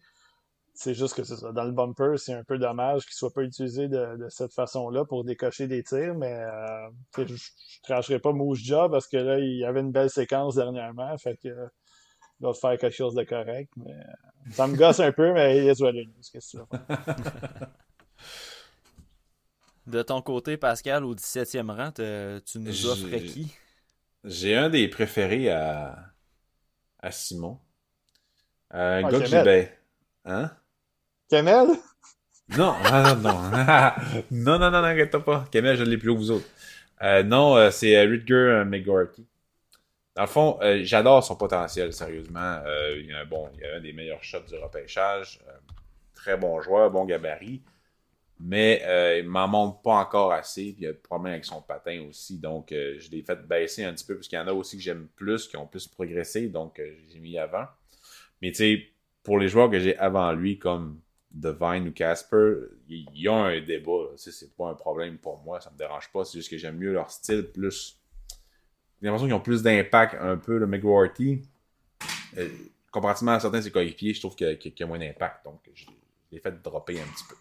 C'est 0.74 0.94
juste 0.94 1.14
que 1.14 1.24
c'est 1.24 1.36
ça. 1.36 1.50
Dans 1.50 1.64
le 1.64 1.72
bumper, 1.72 2.18
c'est 2.18 2.34
un 2.34 2.44
peu 2.44 2.56
dommage 2.56 3.04
qu'il 3.04 3.14
soit 3.14 3.32
pas 3.32 3.42
utilisé 3.42 3.88
de, 3.88 4.26
cette 4.28 4.52
façon-là 4.52 5.04
pour 5.04 5.24
décocher 5.24 5.66
des 5.66 5.82
tirs, 5.82 6.14
mais 6.14 6.32
euh, 6.32 6.88
je, 7.16 7.22
ne 7.22 7.38
cracherai 7.82 8.20
pas 8.20 8.32
Mouche 8.32 8.62
Job 8.62 8.92
parce 8.92 9.08
que 9.08 9.16
là, 9.16 9.38
il 9.38 9.56
y 9.56 9.64
avait 9.64 9.80
une 9.80 9.90
belle 9.90 10.10
séquence 10.10 10.54
dernièrement. 10.54 11.16
Fait 11.18 11.36
que 11.36 11.48
il 11.48 12.46
va 12.46 12.54
faire 12.54 12.78
quelque 12.78 12.94
chose 12.94 13.14
de 13.14 13.24
correct. 13.24 13.72
Mais, 13.76 13.90
euh, 13.90 14.52
ça 14.52 14.68
me 14.68 14.76
gosse 14.76 15.00
un 15.00 15.10
peu, 15.10 15.32
mais 15.32 15.58
il 15.58 15.68
est 15.68 15.80
what 15.80 15.92
Qu'est-ce 15.92 16.56
que 16.56 16.58
tu 16.58 16.68
De 19.88 20.02
ton 20.02 20.20
côté, 20.20 20.58
Pascal, 20.58 21.04
au 21.04 21.14
17e 21.14 21.70
rang, 21.70 21.92
tu 21.92 22.58
nous 22.58 22.86
offres 22.86 23.16
qui? 23.18 23.54
J'ai 24.22 24.54
un 24.54 24.68
des 24.68 24.86
préférés 24.86 25.50
à, 25.50 26.07
à 27.00 27.10
Simon. 27.10 27.58
Euh, 28.74 29.02
un 29.02 29.04
ah, 29.04 29.10
gars 29.10 29.18
que 29.20 29.26
j'ai 29.26 29.42
ben... 29.42 29.68
Hein? 30.24 30.50
Kamel? 31.30 31.68
Non, 32.56 32.74
non, 32.90 33.16
non. 33.16 33.42
non, 33.50 33.92
non, 34.58 34.58
non, 34.58 34.70
n'arrête 34.70 35.16
pas. 35.18 35.46
Kamel, 35.50 35.76
je 35.76 35.84
l'ai 35.84 35.98
plus 35.98 36.10
haut 36.10 36.14
que 36.14 36.20
vous 36.20 36.30
autres. 36.30 36.48
Euh, 37.02 37.22
non, 37.22 37.56
euh, 37.56 37.70
c'est 37.70 37.96
euh, 37.96 38.08
Rutger 38.08 38.64
McGorty. 38.66 39.26
Dans 40.16 40.22
le 40.22 40.28
fond, 40.28 40.58
j'adore 40.82 41.22
son 41.22 41.36
potentiel, 41.36 41.92
sérieusement. 41.92 42.60
il, 42.96 43.14
a 43.14 43.20
un 43.20 43.24
bon, 43.24 43.48
il 43.54 43.64
a 43.64 43.76
un 43.76 43.80
des 43.80 43.92
meilleurs 43.92 44.24
shots 44.24 44.40
du 44.48 44.56
repêchage. 44.56 45.38
très 46.12 46.36
bon 46.36 46.60
joueur, 46.60 46.90
bon 46.90 47.04
gabarit. 47.04 47.62
Mais 48.40 48.82
il 49.18 49.28
m'en 49.28 49.48
montre 49.48 49.82
pas 49.82 49.94
encore 49.94 50.32
assez. 50.32 50.74
il 50.78 50.80
y 50.80 50.86
a 50.86 50.92
des 50.92 50.98
problèmes 50.98 51.32
avec 51.32 51.44
son 51.44 51.60
patin 51.60 52.06
aussi. 52.08 52.38
Donc, 52.38 52.68
je 52.70 53.10
l'ai 53.10 53.22
fait 53.22 53.46
baisser 53.46 53.84
un 53.84 53.92
petit 53.92 54.04
peu, 54.04 54.14
parce 54.14 54.28
qu'il 54.28 54.38
y 54.38 54.40
en 54.40 54.46
a 54.46 54.52
aussi 54.52 54.76
que 54.76 54.82
j'aime 54.82 55.08
plus, 55.16 55.48
qui 55.48 55.56
ont 55.56 55.66
plus 55.66 55.88
progressé. 55.88 56.48
Donc, 56.48 56.80
j'ai 57.08 57.18
mis 57.18 57.36
avant. 57.36 57.66
Mais 58.40 58.50
tu 58.50 58.56
sais, 58.58 58.88
pour 59.22 59.38
les 59.38 59.48
joueurs 59.48 59.70
que 59.70 59.80
j'ai 59.80 59.96
avant 59.98 60.32
lui, 60.32 60.58
comme 60.58 61.00
Devine 61.30 61.88
ou 61.88 61.92
Casper, 61.92 62.54
ils 62.88 63.28
ont 63.28 63.44
un 63.44 63.60
débat. 63.60 64.10
C'est 64.16 64.54
pas 64.56 64.70
un 64.70 64.74
problème 64.74 65.18
pour 65.18 65.42
moi, 65.42 65.60
ça 65.60 65.70
me 65.70 65.76
dérange 65.76 66.10
pas. 66.10 66.24
C'est 66.24 66.38
juste 66.38 66.50
que 66.50 66.56
j'aime 66.56 66.76
mieux 66.76 66.92
leur 66.92 67.10
style 67.10 67.44
plus. 67.44 68.00
J'ai 69.00 69.06
l'impression 69.06 69.26
qu'ils 69.26 69.34
ont 69.34 69.40
plus 69.40 69.62
d'impact 69.62 70.16
un 70.20 70.36
peu, 70.36 70.58
le 70.58 70.66
McGuarty. 70.66 71.42
Euh, 72.36 72.48
comparativement 72.90 73.32
à 73.32 73.40
certains 73.40 73.58
de 73.58 73.64
ses 73.64 73.70
coéquipiers, 73.70 74.14
je 74.14 74.20
trouve 74.20 74.34
qu'il 74.34 74.58
y, 74.76 74.82
a 74.82 74.86
moins 74.86 74.98
d'impact. 74.98 75.44
Donc, 75.44 75.60
je, 75.74 75.86
l'ai 76.32 76.40
fait 76.40 76.62
dropper 76.62 77.00
un 77.00 77.06
petit 77.06 77.24
peu. 77.28 77.36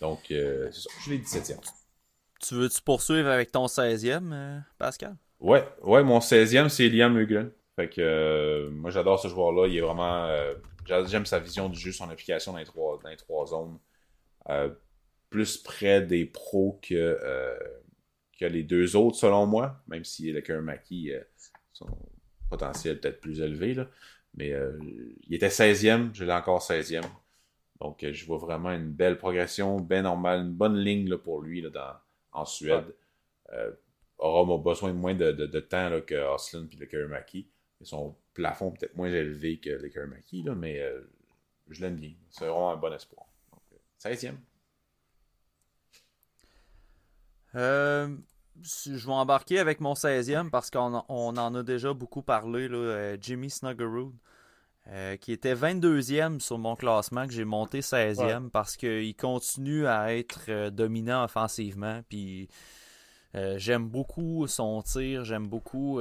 Donc, 0.00 0.30
euh, 0.30 0.68
c'est 0.70 0.82
ça. 0.82 0.90
Je 1.04 1.10
l'ai 1.10 1.18
17e. 1.18 1.58
Tu 2.40 2.54
veux-tu 2.54 2.80
poursuivre 2.82 3.28
avec 3.28 3.50
ton 3.50 3.66
16e, 3.66 4.32
euh, 4.32 4.58
Pascal? 4.78 5.16
Ouais, 5.40 5.66
ouais, 5.82 6.02
mon 6.02 6.18
16e, 6.20 6.68
c'est 6.68 6.88
Liam 6.88 7.14
Mugen. 7.14 7.50
Fait 7.76 7.88
que 7.88 8.68
moi, 8.70 8.90
j'adore 8.90 9.20
ce 9.20 9.28
joueur-là. 9.28 9.68
Il 9.68 9.76
est 9.76 9.80
vraiment 9.80 10.28
J'aime 11.06 11.26
sa 11.26 11.38
vision 11.38 11.68
du 11.68 11.78
jeu, 11.78 11.92
son 11.92 12.08
application 12.08 12.52
dans 12.52 12.58
les 12.58 12.64
trois, 12.64 12.98
dans 13.02 13.10
les 13.10 13.16
trois 13.16 13.46
zones. 13.46 13.78
Euh, 14.48 14.70
plus 15.28 15.58
près 15.58 16.00
des 16.00 16.24
pros 16.24 16.80
que, 16.82 16.94
euh, 16.94 17.58
que 18.38 18.46
les 18.46 18.62
deux 18.62 18.96
autres, 18.96 19.18
selon 19.18 19.46
moi, 19.46 19.82
même 19.88 20.04
si 20.04 20.32
le 20.32 20.62
Maki, 20.62 21.12
euh, 21.12 21.20
son 21.72 21.86
potentiel 22.48 22.98
peut-être 22.98 23.20
plus 23.20 23.40
élevé. 23.40 23.74
Là. 23.74 23.88
Mais 24.34 24.54
il 25.26 25.34
était 25.34 25.48
16e, 25.48 26.14
je 26.14 26.24
l'ai 26.24 26.32
encore 26.32 26.62
16e. 26.62 27.04
Donc, 27.80 28.04
je 28.04 28.26
vois 28.26 28.38
vraiment 28.38 28.70
une 28.70 28.90
belle 28.90 29.18
progression, 29.18 29.80
bien 29.80 30.02
normale, 30.02 30.40
une 30.40 30.52
bonne 30.52 30.76
ligne 30.76 31.08
là, 31.08 31.18
pour 31.18 31.40
lui 31.42 31.60
là, 31.60 31.70
dans, 31.70 31.94
en 32.32 32.44
Suède. 32.44 32.94
aura 34.18 34.58
besoin 34.58 34.90
de 34.90 34.98
moins 34.98 35.14
de, 35.14 35.30
de, 35.30 35.60
temps 35.60 35.88
là, 35.88 36.00
que 36.00 36.14
Oslin 36.14 36.66
et 36.72 36.76
le 36.76 36.86
Karimaki. 36.86 37.48
Son 37.82 38.16
plafond 38.34 38.72
peut-être 38.72 38.96
moins 38.96 39.08
élevé 39.08 39.58
que 39.58 39.70
le 39.70 39.88
Karimaki, 39.88 40.42
là, 40.42 40.54
mais 40.54 40.82
je 41.68 41.80
l'aime 41.82 41.96
bien. 41.96 42.12
C'est 42.30 42.46
vraiment 42.46 42.72
un 42.72 42.76
bon 42.76 42.92
espoir. 42.92 43.26
Donc, 43.52 43.62
16e. 44.02 44.34
Euh, 47.54 48.16
je 48.60 49.06
vais 49.06 49.12
embarquer 49.12 49.58
avec 49.58 49.80
mon 49.80 49.94
16e 49.94 50.50
parce 50.50 50.70
qu'on 50.70 50.94
en 50.94 51.54
a 51.54 51.62
déjà 51.62 51.92
beaucoup 51.94 52.22
parlé. 52.22 52.68
Là, 52.68 52.76
euh, 52.76 53.16
Jimmy 53.20 53.50
Snuggerud, 53.50 54.12
euh, 54.90 55.16
qui 55.16 55.32
était 55.32 55.54
22e 55.54 56.40
sur 56.40 56.58
mon 56.58 56.76
classement, 56.76 57.26
que 57.26 57.32
j'ai 57.32 57.44
monté 57.44 57.80
16e 57.80 58.50
parce 58.50 58.76
qu'il 58.76 59.14
continue 59.16 59.86
à 59.86 60.14
être 60.14 60.70
dominant 60.70 61.24
offensivement. 61.24 62.02
Puis 62.08 62.48
j'aime 63.34 63.88
beaucoup 63.88 64.46
son 64.46 64.82
tir, 64.82 65.24
j'aime 65.24 65.46
beaucoup 65.46 66.00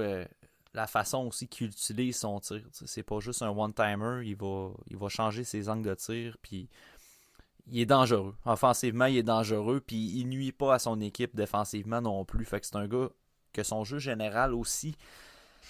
la 0.73 0.87
façon 0.87 1.27
aussi 1.27 1.47
qu'il 1.47 1.67
utilise 1.67 2.17
son 2.17 2.39
tir. 2.39 2.61
C'est 2.71 3.03
pas 3.03 3.19
juste 3.19 3.41
un 3.41 3.49
one-timer, 3.49 4.21
il 4.23 4.35
va, 4.35 4.69
il 4.89 4.97
va 4.97 5.09
changer 5.09 5.43
ses 5.43 5.69
angles 5.69 5.89
de 5.89 5.95
tir. 5.95 6.37
Puis 6.41 6.69
il 7.69 7.81
est 7.81 7.85
dangereux. 7.85 8.35
Offensivement, 8.45 9.05
il 9.05 9.17
est 9.17 9.23
dangereux, 9.23 9.81
puis 9.85 9.97
il 9.97 10.27
nuit 10.27 10.51
pas 10.51 10.75
à 10.75 10.79
son 10.79 11.01
équipe 11.01 11.35
défensivement 11.35 12.01
non 12.01 12.25
plus. 12.25 12.45
Fait 12.45 12.59
que 12.59 12.65
c'est 12.65 12.75
un 12.77 12.87
gars 12.87 13.09
que 13.53 13.63
son 13.63 13.83
jeu 13.83 13.99
général 13.99 14.53
aussi 14.53 14.95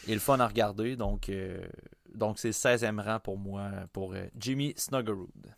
est 0.07 0.13
le 0.13 0.19
fun 0.19 0.39
à 0.39 0.47
regarder. 0.47 0.95
Donc, 0.95 1.29
euh, 1.29 1.65
donc 2.13 2.39
c'est 2.39 2.49
le 2.49 2.53
16e 2.53 3.01
rang 3.01 3.19
pour 3.19 3.37
moi, 3.37 3.69
pour 3.93 4.13
euh, 4.13 4.25
Jimmy 4.37 4.73
Snuggerud. 4.75 5.55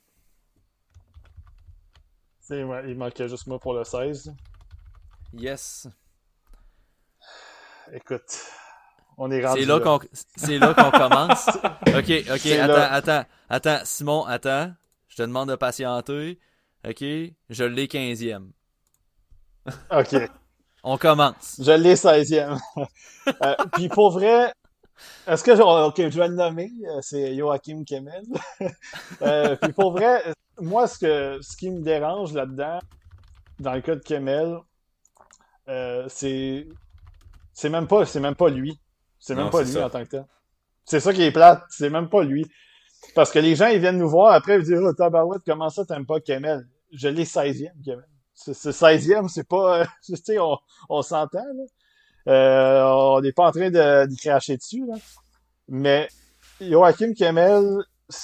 il 2.49 2.95
manquait 2.97 3.27
juste 3.27 3.47
moi 3.47 3.59
pour 3.59 3.73
le 3.73 3.83
16. 3.83 4.33
Yes. 5.33 5.87
Écoute, 7.91 8.39
on 9.17 9.29
est 9.31 9.45
rendu. 9.45 9.61
C'est 10.35 10.57
là 10.57 10.73
qu'on 10.73 10.91
commence. 10.91 11.47
ok, 11.87 12.33
ok, 12.33 12.45
attends, 12.45 12.93
attends, 12.93 13.25
attends, 13.49 13.79
Simon, 13.83 14.25
attends. 14.25 14.73
Je 15.07 15.17
te 15.17 15.21
demande 15.23 15.49
de 15.49 15.55
patienter. 15.55 16.39
OK? 16.87 17.03
Je 17.49 17.63
l'ai 17.63 17.87
15e. 17.87 18.51
OK. 19.91 20.29
On 20.83 20.97
commence. 20.97 21.59
Je 21.59 21.71
l'ai 21.71 21.95
16e. 21.95 22.57
Euh, 23.43 23.53
puis 23.73 23.89
pour 23.89 24.09
vrai, 24.09 24.51
est-ce 25.27 25.43
que 25.43 25.55
je... 25.55 25.61
OK, 25.61 25.97
je 25.97 26.19
vais 26.19 26.29
le 26.29 26.33
nommer. 26.33 26.71
Euh, 26.87 26.99
c'est 27.01 27.35
Joachim 27.37 27.83
Kemel. 27.87 28.23
Euh, 29.21 29.55
puis 29.55 29.71
pour 29.71 29.91
vrai, 29.91 30.23
moi, 30.59 30.87
ce, 30.87 30.97
que, 30.97 31.39
ce 31.41 31.55
qui 31.55 31.69
me 31.69 31.81
dérange 31.81 32.33
là-dedans, 32.33 32.79
dans 33.59 33.73
le 33.73 33.81
cas 33.81 33.95
de 33.95 34.01
Kemel, 34.01 34.57
c'est. 36.07 36.67
C'est 37.53 37.69
même 37.69 37.87
pas, 37.87 38.05
c'est 38.05 38.21
même 38.21 38.35
pas 38.35 38.49
lui. 38.49 38.79
C'est 39.19 39.35
même 39.35 39.51
pas 39.51 39.61
lui 39.61 39.77
en 39.77 39.89
tant 39.89 40.03
que 40.05 40.09
tel. 40.09 40.25
C'est 40.85 41.01
ça 41.01 41.13
qui 41.13 41.21
est 41.21 41.31
plate. 41.31 41.61
C'est 41.69 41.89
même 41.91 42.09
pas 42.09 42.23
lui. 42.23 42.49
Parce 43.13 43.31
que 43.31 43.37
les 43.37 43.55
gens, 43.55 43.67
ils 43.67 43.79
viennent 43.79 43.97
nous 43.97 44.09
voir 44.09 44.33
après, 44.33 44.55
ils 44.55 44.63
disent, 44.63 44.81
oh, 44.81 44.93
tabarouette, 44.93 45.41
comment 45.45 45.69
ça, 45.69 45.85
t'aimes 45.85 46.05
pas 46.05 46.19
Kemel? 46.19 46.67
Je 46.93 47.09
l'ai 47.09 47.25
16e, 47.25 47.73
Kemel. 47.85 48.07
Ce 48.45 48.71
16e, 48.71 49.27
c'est 49.27 49.47
pas, 49.47 49.85
tu 50.05 50.15
sais, 50.15 50.39
on, 50.39 50.57
on 50.89 51.01
s'entend. 51.01 51.45
Euh, 52.27 52.83
on 52.83 53.21
n'est 53.21 53.31
pas 53.31 53.47
en 53.47 53.51
train 53.51 53.69
de, 53.69 54.05
de 54.05 54.21
cracher 54.21 54.57
dessus, 54.57 54.85
là. 54.85 54.95
Mais 55.67 56.07
Joachim 56.61 57.13
Kemel, 57.13 57.83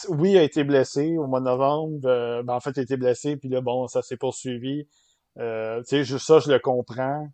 oui, 0.10 0.38
a 0.38 0.44
été 0.44 0.64
blessé 0.64 1.18
au 1.18 1.28
mois 1.28 1.40
de 1.40 1.46
novembre. 1.46 2.00
Euh, 2.06 2.44
ben, 2.44 2.54
en 2.56 2.60
fait, 2.60 2.72
il 2.72 2.80
a 2.80 2.84
été 2.84 2.98
blessé, 2.98 3.38
puis 3.38 3.50
là, 3.50 3.62
bon, 3.62 3.88
ça 3.88 4.02
s'est 4.02 4.18
poursuivi. 4.18 4.88
Euh, 5.38 5.82
tu 5.84 6.06
sais, 6.06 6.18
ça, 6.20 6.40
je 6.40 6.52
le 6.52 6.60
comprends. 6.60 7.30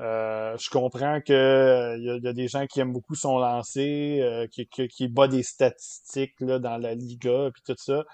Euh, 0.00 0.56
je 0.58 0.70
comprends 0.70 1.20
que 1.20 1.96
il 1.98 2.08
euh, 2.08 2.18
y, 2.18 2.26
a 2.26 2.32
des 2.32 2.48
gens 2.48 2.66
qui 2.66 2.80
aiment 2.80 2.92
beaucoup 2.92 3.14
son 3.14 3.38
lancer, 3.38 4.18
euh, 4.22 4.46
qui, 4.48 4.66
qui, 4.66 5.08
bat 5.08 5.28
des 5.28 5.44
statistiques 5.44 6.34
là, 6.40 6.58
dans 6.58 6.78
la 6.78 6.94
Liga 6.94 7.50
puis 7.52 7.62
tout 7.64 7.76
ça. 7.78 8.04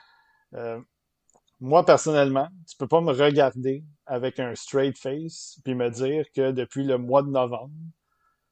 moi, 1.60 1.84
personnellement, 1.84 2.48
tu 2.68 2.76
peux 2.76 2.88
pas 2.88 3.00
me 3.00 3.12
regarder 3.12 3.84
avec 4.10 4.40
un 4.40 4.54
straight 4.54 4.98
face 4.98 5.58
puis 5.64 5.74
me 5.74 5.88
dire 5.88 6.24
que 6.34 6.50
depuis 6.50 6.84
le 6.84 6.98
mois 6.98 7.22
de 7.22 7.28
novembre, 7.28 7.70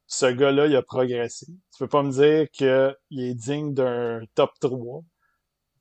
ce 0.06 0.26
gars-là, 0.26 0.66
il 0.66 0.76
a 0.76 0.82
progressé. 0.82 1.46
Tu 1.46 1.78
peux 1.80 1.88
pas 1.88 2.02
me 2.02 2.12
dire 2.12 2.48
qu'il 2.50 3.20
est 3.20 3.34
digne 3.34 3.74
d'un 3.74 4.22
top 4.34 4.50
3. 4.60 5.02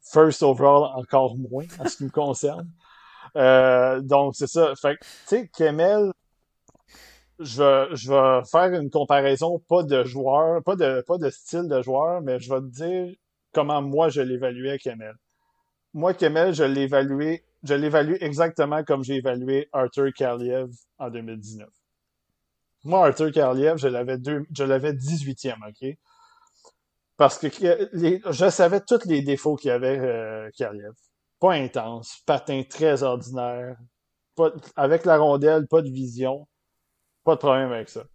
First 0.02 0.44
overall, 0.44 0.92
encore 0.96 1.38
moins, 1.38 1.66
en 1.80 1.88
ce 1.88 1.98
qui 1.98 2.04
me 2.06 2.10
concerne. 2.10 2.70
donc, 4.04 4.36
c'est 4.36 4.48
ça. 4.48 4.74
Fait 4.76 4.98
tu 5.00 5.08
sais, 5.26 5.50
Kemel, 5.50 6.12
je 7.40 7.62
vais, 7.62 7.96
je 7.96 8.10
vais 8.10 8.46
faire 8.46 8.80
une 8.80 8.90
comparaison, 8.90 9.60
pas 9.60 9.84
de 9.84 10.04
joueur, 10.04 10.64
pas 10.64 10.76
de, 10.76 11.04
pas 11.08 11.18
de 11.18 11.30
style 11.30 11.68
de 11.68 11.82
joueur, 11.82 12.22
mais 12.22 12.40
je 12.40 12.52
vais 12.52 12.62
te 12.62 12.66
dire 12.66 13.16
comment 13.54 13.82
moi 13.82 14.10
je 14.10 14.22
l'évaluais 14.22 14.80
Kemel. 14.80 15.16
Moi, 15.94 16.14
Kemel, 16.14 16.54
je 16.54 16.64
l'évaluais, 16.64 17.44
je 17.64 17.74
l'évalue 17.74 18.16
exactement 18.22 18.84
comme 18.84 19.04
j'ai 19.04 19.16
évalué 19.16 19.70
Arthur 19.74 20.14
Kaliev 20.14 20.70
en 20.98 21.10
2019. 21.10 21.68
Moi, 22.84 23.08
Arthur 23.08 23.32
Kaliev, 23.32 23.78
je 23.78 23.88
l'avais 23.88 24.18
je 24.24 24.64
l'avais 24.64 24.94
18e, 24.94 25.56
OK? 25.68 25.98
Parce 27.18 27.40
que 27.40 27.48
je 27.50 28.50
savais 28.50 28.82
tous 28.82 29.06
les 29.06 29.22
défauts 29.22 29.56
qu'il 29.56 29.70
y 29.70 29.72
avait 29.72 29.98
euh, 29.98 30.50
Kaliev. 30.56 30.94
Pas 31.40 31.54
intense, 31.54 32.22
patin 32.26 32.64
très 32.70 33.04
ordinaire, 33.04 33.78
pas, 34.36 34.52
avec 34.76 35.06
la 35.06 35.18
rondelle, 35.18 35.68
pas 35.68 35.82
de 35.82 35.90
vision 35.90 36.48
pas 37.28 37.36
de 37.36 37.40
problème 37.40 37.74
avec 37.74 37.90
ça. 37.90 38.06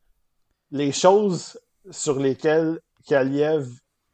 Les 0.71 0.91
choses 0.91 1.61
sur 1.91 2.19
lesquelles 2.19 2.81
Kaliev, 3.07 3.69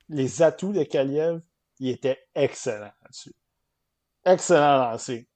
les 0.08 0.42
atouts 0.42 0.72
de 0.72 0.82
Kaliev, 0.82 1.40
il 1.78 1.90
était 1.90 2.18
excellent 2.34 2.90
là-dessus. 3.02 3.32
Excellent 4.24 4.78
lancé. 4.78 5.28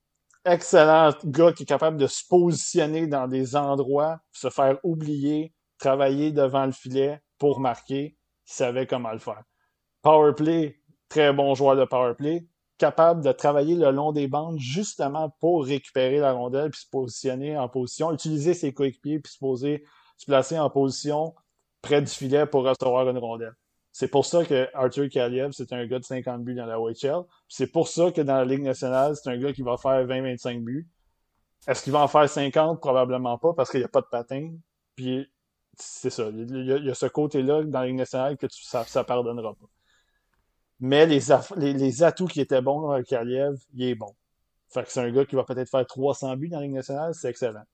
Excellent 0.45 1.11
gars 1.25 1.53
qui 1.53 1.63
est 1.63 1.67
capable 1.67 1.97
de 1.97 2.07
se 2.07 2.27
positionner 2.29 3.07
dans 3.07 3.29
des 3.29 3.55
endroits, 3.55 4.21
se 4.33 4.51
faire 4.51 4.79
oublier, 4.83 5.55
travailler 5.79 6.33
devant 6.33 6.67
le 6.67 6.73
filet 6.73 7.23
pour 7.39 7.61
marquer. 7.61 8.17
Il 8.49 8.53
savait 8.53 8.87
comment 8.87 9.13
le 9.13 9.19
faire. 9.19 9.43
Powerplay, 10.03 10.81
très 11.09 11.33
bon 11.33 11.55
joueur 11.55 11.77
de 11.77 11.85
powerplay 11.85 12.47
capable 12.83 13.23
de 13.23 13.31
travailler 13.31 13.77
le 13.77 13.93
long 13.93 14.11
des 14.11 14.27
bandes 14.27 14.59
justement 14.59 15.31
pour 15.39 15.65
récupérer 15.65 16.19
la 16.19 16.33
rondelle 16.33 16.71
puis 16.71 16.81
se 16.81 16.89
positionner 16.91 17.57
en 17.57 17.69
position, 17.69 18.13
utiliser 18.13 18.55
ses 18.55 18.75
coéquipiers 18.75 19.21
puis 19.21 19.33
se 19.33 19.39
poser, 19.39 19.85
se 20.17 20.27
placer 20.27 20.59
en 20.59 20.69
position 20.69 21.33
près 21.81 22.03
du 22.03 22.11
filet 22.11 22.45
pour 22.45 22.65
recevoir 22.65 23.09
une 23.09 23.19
rondelle. 23.19 23.55
C'est 23.93 24.09
pour 24.09 24.25
ça 24.25 24.43
que 24.45 24.69
Arthur 24.73 25.09
Kaliev, 25.11 25.53
c'est 25.53 25.71
un 25.75 25.87
gars 25.87 25.99
de 25.99 26.05
50 26.05 26.43
buts 26.43 26.55
dans 26.55 26.65
la 26.65 26.81
OHL. 26.81 27.25
C'est 27.47 27.67
pour 27.67 27.89
ça 27.89 28.11
que 28.11 28.23
dans 28.23 28.37
la 28.37 28.45
Ligue 28.47 28.63
nationale, 28.63 29.15
c'est 29.17 29.29
un 29.29 29.37
gars 29.37 29.53
qui 29.53 29.61
va 29.61 29.77
faire 29.77 30.07
20-25 30.07 30.65
buts. 30.65 30.89
Est-ce 31.69 31.83
qu'il 31.83 31.93
va 31.93 32.01
en 32.01 32.09
faire 32.09 32.29
50? 32.29 32.81
Probablement 32.81 33.37
pas, 33.37 33.53
parce 33.53 33.71
qu'il 33.71 33.81
n'y 33.81 33.85
a 33.85 33.89
pas 33.89 34.01
de 34.01 34.07
patin. 34.07 34.51
Puis 34.97 35.31
c'est 35.75 36.09
ça. 36.09 36.29
Il 36.31 36.65
y, 36.65 36.91
a, 36.91 36.95
ce 36.95 37.07
côté-là 37.07 37.63
dans 37.65 37.81
la 37.81 37.87
Ligue 37.87 37.97
nationale 37.97 38.39
que 38.39 38.47
tu, 38.47 38.65
ça, 38.65 38.85
ça 38.85 39.05
pardonnera 39.05 39.55
pas. 39.55 39.67
Mais 40.81 41.07
les, 41.07 41.21
les, 41.57 42.03
atouts 42.03 42.27
qui 42.27 42.41
étaient 42.41 42.63
bons 42.63 42.91
avec 42.91 43.07
Kaliev, 43.07 43.57
il 43.75 43.85
est 43.85 43.95
bon. 43.95 44.15
Fait 44.71 44.85
que 44.85 44.91
c'est 44.91 45.01
un 45.01 45.11
gars 45.13 45.27
qui 45.27 45.37
va 45.37 45.45
peut-être 45.45 45.69
faire 45.69 45.87
300 45.87 46.37
buts 46.37 46.49
dans 46.49 46.59
la 46.59 46.65
Ligue 46.65 46.75
nationale, 46.75 47.15
c'est 47.15 47.29
excellent. 47.29 47.65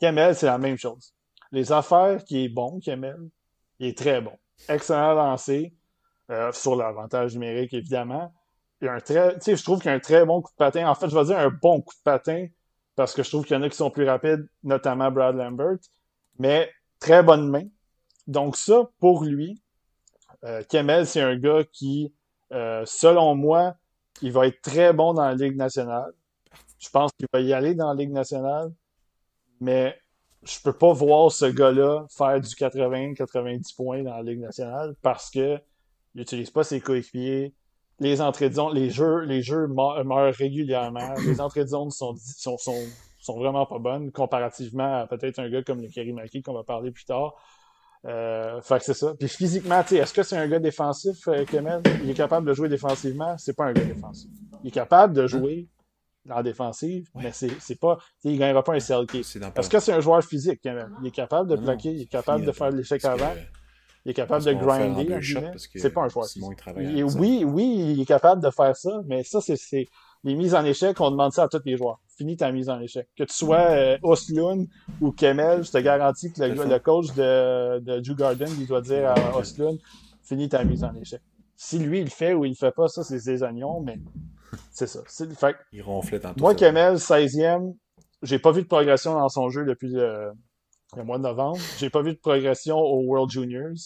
Kemel, 0.00 0.36
c'est 0.36 0.46
la 0.46 0.58
même 0.58 0.76
chose. 0.76 1.14
Les 1.50 1.72
affaires 1.72 2.22
qui 2.24 2.44
est 2.44 2.48
bon, 2.48 2.78
Kemel, 2.78 3.30
il 3.78 3.88
est 3.88 3.98
très 3.98 4.20
bon. 4.20 4.36
Excellent 4.68 5.14
lancé, 5.14 5.74
euh, 6.30 6.52
sur 6.52 6.76
l'avantage 6.76 7.34
numérique, 7.34 7.74
évidemment. 7.74 8.32
Je 8.80 9.62
trouve 9.62 9.80
qu'il 9.80 9.90
a 9.90 9.94
un 9.94 10.00
très 10.00 10.24
bon 10.24 10.42
coup 10.42 10.50
de 10.50 10.56
patin. 10.56 10.86
En 10.88 10.94
fait, 10.94 11.08
je 11.08 11.16
vais 11.16 11.24
dire 11.24 11.38
un 11.38 11.50
bon 11.50 11.80
coup 11.80 11.94
de 11.94 12.02
patin, 12.02 12.46
parce 12.96 13.14
que 13.14 13.22
je 13.22 13.30
trouve 13.30 13.44
qu'il 13.44 13.56
y 13.56 13.58
en 13.58 13.62
a 13.62 13.68
qui 13.68 13.76
sont 13.76 13.90
plus 13.90 14.08
rapides, 14.08 14.46
notamment 14.62 15.10
Brad 15.10 15.36
Lambert. 15.36 15.78
Mais 16.38 16.70
très 16.98 17.22
bonne 17.22 17.48
main. 17.48 17.64
Donc 18.26 18.56
ça, 18.56 18.88
pour 19.00 19.24
lui, 19.24 19.62
euh, 20.44 20.62
Kemel, 20.68 21.06
c'est 21.06 21.20
un 21.20 21.36
gars 21.36 21.64
qui, 21.72 22.12
euh, 22.52 22.82
selon 22.86 23.34
moi, 23.34 23.74
il 24.22 24.32
va 24.32 24.46
être 24.46 24.60
très 24.62 24.92
bon 24.92 25.14
dans 25.14 25.24
la 25.24 25.34
Ligue 25.34 25.56
nationale. 25.56 26.12
Je 26.78 26.88
pense 26.90 27.10
qu'il 27.12 27.26
va 27.32 27.40
y 27.40 27.52
aller 27.52 27.74
dans 27.74 27.88
la 27.88 27.94
Ligue 27.94 28.12
nationale, 28.12 28.72
mais 29.60 29.98
je 30.44 30.60
peux 30.62 30.72
pas 30.72 30.92
voir 30.92 31.30
ce 31.32 31.46
gars-là 31.46 32.06
faire 32.16 32.40
du 32.40 32.48
80-90 32.48 33.74
points 33.74 34.02
dans 34.02 34.16
la 34.16 34.22
Ligue 34.22 34.40
nationale 34.40 34.94
parce 35.02 35.30
que 35.30 35.58
il 36.14 36.18
n'utilise 36.18 36.50
pas 36.50 36.62
ses 36.62 36.80
coéquipiers. 36.80 37.54
Les 38.00 38.20
entrées 38.20 38.48
de 38.48 38.54
zone, 38.54 38.74
les 38.74 38.90
jeux, 38.90 39.20
les 39.20 39.42
jeux 39.42 39.66
meurent 39.66 40.34
régulièrement. 40.34 41.14
Les 41.26 41.40
entrées 41.40 41.64
de 41.64 41.68
zone 41.68 41.90
sont, 41.90 42.14
sont, 42.16 42.56
sont, 42.56 43.38
vraiment 43.38 43.66
pas 43.66 43.78
bonnes 43.78 44.10
comparativement 44.10 45.00
à 45.00 45.06
peut-être 45.06 45.38
un 45.38 45.48
gars 45.48 45.62
comme 45.62 45.80
le 45.80 45.88
Kerimaki 45.88 46.42
qu'on 46.42 46.54
va 46.54 46.64
parler 46.64 46.90
plus 46.90 47.04
tard. 47.04 47.34
Euh, 48.04 48.60
fait 48.60 48.78
que 48.78 48.84
c'est 48.84 48.94
ça. 48.94 49.14
Puis 49.18 49.28
physiquement, 49.28 49.82
tu 49.82 49.90
sais, 49.90 49.96
est-ce 49.96 50.12
que 50.12 50.22
c'est 50.22 50.36
un 50.36 50.46
gars 50.46 50.58
défensif, 50.58 51.26
euh, 51.28 51.44
Kemel? 51.44 51.82
Il 52.02 52.10
est 52.10 52.14
capable 52.14 52.46
de 52.46 52.52
jouer 52.52 52.68
défensivement? 52.68 53.36
C'est 53.38 53.56
pas 53.56 53.66
un 53.66 53.72
gars 53.72 53.84
défensif. 53.84 54.30
Il 54.62 54.68
est 54.68 54.72
capable 54.72 55.14
de 55.14 55.26
jouer 55.26 55.68
en 56.30 56.42
défensive, 56.42 57.08
mais 57.14 57.32
c'est, 57.32 57.50
c'est 57.60 57.78
pas. 57.78 57.98
Il 58.22 58.38
gagnera 58.38 58.62
pas 58.62 58.74
un 58.74 58.78
CLK. 58.78 59.14
Est-ce 59.16 59.68
que 59.68 59.80
c'est 59.80 59.92
un 59.92 60.00
joueur 60.00 60.22
physique, 60.22 60.60
Kemel? 60.62 60.88
Il 61.02 61.08
est 61.08 61.10
capable 61.10 61.48
de 61.50 61.56
plaquer, 61.56 61.92
il 61.92 62.02
est 62.02 62.06
capable 62.06 62.44
de 62.44 62.52
faire 62.52 62.70
l'échec 62.70 63.04
avant. 63.04 63.32
Il 64.04 64.10
est 64.10 64.14
capable 64.14 64.44
de 64.44 64.52
grinder. 64.52 65.18
C'est 65.74 65.90
pas 65.90 66.02
un 66.02 66.08
joueur 66.08 66.26
physique. 66.26 66.58
oui, 67.16 67.44
oui, 67.44 67.94
il 67.94 68.00
est 68.00 68.06
capable 68.06 68.42
de 68.42 68.50
faire 68.50 68.76
ça, 68.76 69.00
mais 69.06 69.22
ça, 69.24 69.40
c'est, 69.40 69.56
c'est 69.56 69.86
les 70.24 70.34
mises 70.34 70.54
en 70.54 70.64
échec, 70.64 71.00
on 71.00 71.10
demande 71.10 71.32
ça 71.32 71.44
à 71.44 71.48
tous 71.48 71.60
les 71.64 71.76
joueurs. 71.76 72.00
Finis 72.16 72.36
ta 72.36 72.50
mise 72.50 72.70
en 72.70 72.80
échec. 72.80 73.08
Que 73.16 73.24
tu 73.24 73.34
sois 73.34 73.70
euh, 73.70 73.98
Oslund 74.02 74.68
ou 75.00 75.12
Kemel, 75.12 75.64
je 75.64 75.70
te 75.70 75.78
garantis 75.78 76.32
que 76.32 76.42
le, 76.42 76.78
coach 76.78 77.12
de, 77.14 77.80
de 77.80 78.00
Drew 78.00 78.14
Garden, 78.14 78.48
il 78.58 78.66
doit 78.66 78.80
dire 78.80 79.10
à 79.10 79.36
Oslund, 79.36 79.78
finis 80.22 80.48
ta 80.48 80.64
mise 80.64 80.82
en 80.84 80.94
échec. 80.94 81.20
Si 81.56 81.78
lui, 81.78 81.98
il 81.98 82.04
le 82.04 82.10
fait 82.10 82.32
ou 82.34 82.44
il 82.44 82.50
le 82.50 82.54
fait 82.54 82.72
pas, 82.72 82.88
ça, 82.88 83.04
c'est 83.04 83.18
ses 83.18 83.42
oignons, 83.42 83.80
mais 83.80 83.98
c'est 84.72 84.86
ça. 84.86 85.00
Fait, 85.06 85.56
il 85.72 85.82
ronflait 85.82 86.20
tantôt. 86.20 86.40
Moi, 86.40 86.54
Kemel, 86.54 86.96
16e, 86.96 87.74
j'ai 88.22 88.38
pas 88.38 88.52
vu 88.52 88.62
de 88.62 88.66
progression 88.66 89.14
dans 89.14 89.28
son 89.28 89.48
jeu 89.50 89.64
depuis 89.64 89.88
le, 89.88 90.32
le 90.96 91.04
mois 91.04 91.18
de 91.18 91.22
novembre. 91.22 91.58
J'ai 91.78 91.90
pas 91.90 92.02
vu 92.02 92.12
de 92.12 92.18
progression 92.18 92.78
au 92.78 93.02
World 93.02 93.30
Juniors. 93.30 93.76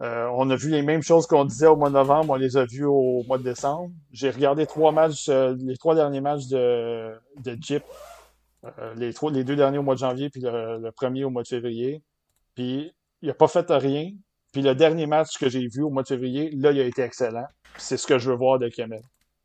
Euh, 0.00 0.28
on 0.34 0.48
a 0.48 0.56
vu 0.56 0.70
les 0.70 0.82
mêmes 0.82 1.02
choses 1.02 1.26
qu'on 1.26 1.44
disait 1.44 1.66
au 1.66 1.76
mois 1.76 1.90
de 1.90 1.94
novembre, 1.94 2.32
on 2.32 2.36
les 2.36 2.56
a 2.56 2.64
vues 2.64 2.86
au 2.86 3.22
mois 3.28 3.36
de 3.36 3.42
décembre. 3.42 3.90
J'ai 4.12 4.30
regardé 4.30 4.66
trois 4.66 4.92
matchs, 4.92 5.28
euh, 5.28 5.54
les 5.58 5.76
trois 5.76 5.94
derniers 5.94 6.22
matchs 6.22 6.46
de, 6.46 7.12
de 7.44 7.56
Jeep, 7.60 7.82
euh, 8.64 8.94
les, 8.94 9.12
trois, 9.12 9.30
les 9.30 9.44
deux 9.44 9.56
derniers 9.56 9.76
au 9.76 9.82
mois 9.82 9.94
de 9.94 10.00
janvier, 10.00 10.30
puis 10.30 10.40
le, 10.42 10.90
premier 10.92 11.24
au 11.24 11.30
mois 11.30 11.42
de 11.42 11.48
février. 11.48 12.02
Puis 12.54 12.92
il 13.20 13.28
a 13.28 13.34
pas 13.34 13.48
fait 13.48 13.70
rien. 13.70 14.10
Puis 14.52 14.62
le 14.62 14.74
dernier 14.74 15.06
match 15.06 15.36
que 15.38 15.50
j'ai 15.50 15.68
vu 15.68 15.82
au 15.82 15.90
mois 15.90 16.02
de 16.02 16.08
février, 16.08 16.50
là, 16.52 16.72
il 16.72 16.80
a 16.80 16.84
été 16.84 17.02
excellent. 17.02 17.46
C'est 17.76 17.98
ce 17.98 18.06
que 18.06 18.18
je 18.18 18.30
veux 18.30 18.36
voir 18.36 18.58
de 18.58 18.68
Kemel. 18.68 19.02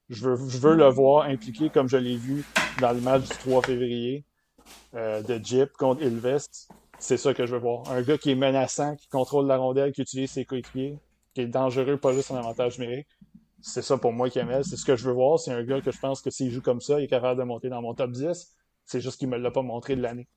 Je 0.10 0.30
veux, 0.30 0.76
le 0.76 0.88
voir 0.88 1.26
impliqué 1.26 1.70
comme 1.70 1.90
je 1.90 1.98
l'ai 1.98 2.16
vu 2.16 2.46
dans 2.80 2.92
le 2.92 3.02
match 3.02 3.24
du 3.24 3.38
3 3.38 3.64
février 3.64 4.24
de 4.94 5.40
Jeep 5.44 5.74
contre 5.74 6.04
Ilvest. 6.04 6.70
C'est 7.00 7.18
ça 7.18 7.34
que 7.34 7.46
je 7.46 7.54
veux 7.54 7.60
voir. 7.60 7.90
Un 7.92 8.02
gars 8.02 8.18
qui 8.18 8.32
est 8.32 8.36
menaçant, 8.36 8.96
qui 8.96 9.08
contrôle 9.08 9.48
la 9.48 9.58
rondelle, 9.58 9.92
qui 9.92 10.02
utilise 10.02 10.32
ses 10.32 10.46
coéquipiers, 10.46 10.98
qui 11.34 11.42
est 11.42 11.48
dangereux, 11.48 11.98
pas 11.98 12.14
juste 12.14 12.32
en 12.32 12.36
avantage 12.36 12.80
numérique. 12.80 13.08
C'est 13.62 13.82
ça 13.82 13.98
pour 13.98 14.14
moi, 14.14 14.30
Kamel. 14.30 14.64
C'est 14.64 14.78
ce 14.78 14.86
que 14.86 14.96
je 14.96 15.06
veux 15.06 15.14
voir. 15.14 15.40
C'est 15.40 15.52
un 15.52 15.64
gars 15.64 15.82
que 15.82 15.92
je 15.92 16.00
pense 16.00 16.22
que 16.22 16.30
s'il 16.30 16.52
joue 16.52 16.62
comme 16.62 16.82
ça, 16.82 17.00
il 17.00 17.06
est 17.06 17.08
capable 17.08 17.40
de 17.40 17.46
monter 17.46 17.70
dans 17.70 17.82
mon 17.82 17.94
top 17.96 18.12
10. 18.12 18.56
C'est 18.86 19.02
juste 19.02 19.18
qu'il 19.18 19.28
me 19.28 19.38
l'a 19.38 19.52
pas 19.52 19.64
montré 19.64 19.96
de 19.96 20.02
l'année. 20.02 20.28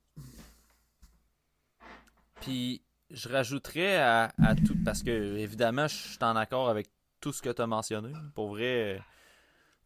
Puis, 2.41 2.81
je 3.11 3.29
rajouterais 3.29 3.97
à, 3.97 4.31
tout, 4.65 4.75
parce 4.83 5.03
que, 5.03 5.37
évidemment, 5.37 5.87
je 5.87 5.95
suis 5.95 6.17
en 6.21 6.35
accord 6.35 6.69
avec 6.69 6.87
tout 7.21 7.31
ce 7.31 7.41
que 7.41 7.49
tu 7.49 7.61
as 7.61 7.67
mentionné. 7.67 8.11
Pour 8.33 8.49
vrai, 8.49 8.99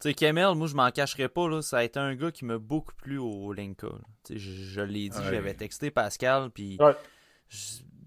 sais, 0.03 0.13
Kemel, 0.13 0.55
moi, 0.55 0.67
je 0.67 0.75
m'en 0.75 0.91
cacherai 0.91 1.29
pas, 1.29 1.47
là, 1.47 1.61
ça 1.61 1.79
a 1.79 1.83
été 1.83 1.99
un 1.99 2.15
gars 2.15 2.31
qui 2.31 2.45
m'a 2.45 2.57
beaucoup 2.57 2.93
plu 2.95 3.17
au 3.17 3.53
Linka. 3.53 3.87
Je, 4.29 4.37
je 4.37 4.81
l'ai 4.81 5.09
dit, 5.09 5.17
j'avais 5.29 5.53
texté 5.53 5.91
Pascal, 5.91 6.49
puis... 6.51 6.77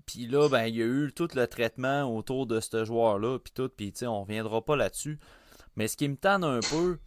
Puis 0.06 0.26
là, 0.28 0.48
ben, 0.48 0.66
il 0.66 0.76
y 0.76 0.82
a 0.82 0.86
eu 0.86 1.12
tout 1.12 1.28
le 1.34 1.46
traitement 1.48 2.04
autour 2.04 2.46
de 2.46 2.60
ce 2.60 2.84
joueur-là, 2.84 3.40
puis 3.40 3.52
tout, 3.52 3.68
puis 3.68 3.92
tu 3.92 3.98
sais, 3.98 4.06
on 4.06 4.22
reviendra 4.22 4.64
pas 4.64 4.76
là-dessus. 4.76 5.18
Mais 5.74 5.88
ce 5.88 5.96
qui 5.96 6.08
me 6.08 6.16
tente 6.16 6.44
un 6.44 6.60
peu, 6.60 7.00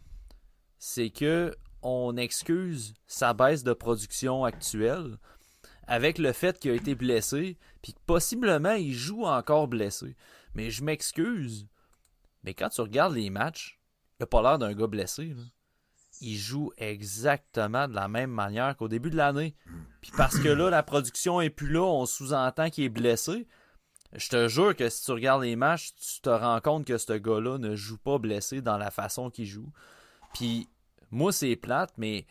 c'est 0.78 1.08
que 1.08 1.54
on 1.82 2.16
excuse 2.18 2.92
sa 3.06 3.32
baisse 3.32 3.64
de 3.64 3.72
production 3.72 4.44
actuelle 4.44 5.16
avec 5.86 6.18
le 6.18 6.32
fait 6.32 6.58
qu'il 6.58 6.72
a 6.72 6.74
été 6.74 6.94
blessé, 6.94 7.58
puis 7.82 7.94
que 7.94 8.00
possiblement 8.06 8.72
il 8.72 8.92
joue 8.92 9.24
encore 9.24 9.66
blessé. 9.66 10.14
Mais 10.54 10.70
je 10.70 10.84
m'excuse, 10.84 11.66
mais 12.44 12.52
quand 12.52 12.68
tu 12.68 12.82
regardes 12.82 13.14
les 13.14 13.30
matchs, 13.30 13.79
il 14.20 14.24
n'a 14.24 14.26
pas 14.26 14.42
l'air 14.42 14.58
d'un 14.58 14.74
gars 14.74 14.86
blessé. 14.86 15.34
Il 16.20 16.36
joue 16.36 16.72
exactement 16.76 17.88
de 17.88 17.94
la 17.94 18.06
même 18.06 18.30
manière 18.30 18.76
qu'au 18.76 18.86
début 18.86 19.08
de 19.08 19.16
l'année. 19.16 19.54
Puis 20.02 20.12
parce 20.14 20.38
que 20.38 20.48
là, 20.48 20.68
la 20.68 20.82
production 20.82 21.40
est 21.40 21.48
plus 21.48 21.70
là, 21.72 21.80
on 21.80 22.04
sous-entend 22.04 22.68
qu'il 22.68 22.84
est 22.84 22.90
blessé. 22.90 23.48
Je 24.12 24.28
te 24.28 24.46
jure 24.46 24.76
que 24.76 24.90
si 24.90 25.06
tu 25.06 25.12
regardes 25.12 25.42
les 25.42 25.56
matchs, 25.56 25.94
tu 25.94 26.20
te 26.20 26.28
rends 26.28 26.60
compte 26.60 26.84
que 26.84 26.98
ce 26.98 27.14
gars-là 27.14 27.56
ne 27.56 27.74
joue 27.76 27.96
pas 27.96 28.18
blessé 28.18 28.60
dans 28.60 28.76
la 28.76 28.90
façon 28.90 29.30
qu'il 29.30 29.46
joue. 29.46 29.72
Puis 30.34 30.68
moi, 31.10 31.32
c'est 31.32 31.56
plate, 31.56 31.94
mais 31.96 32.26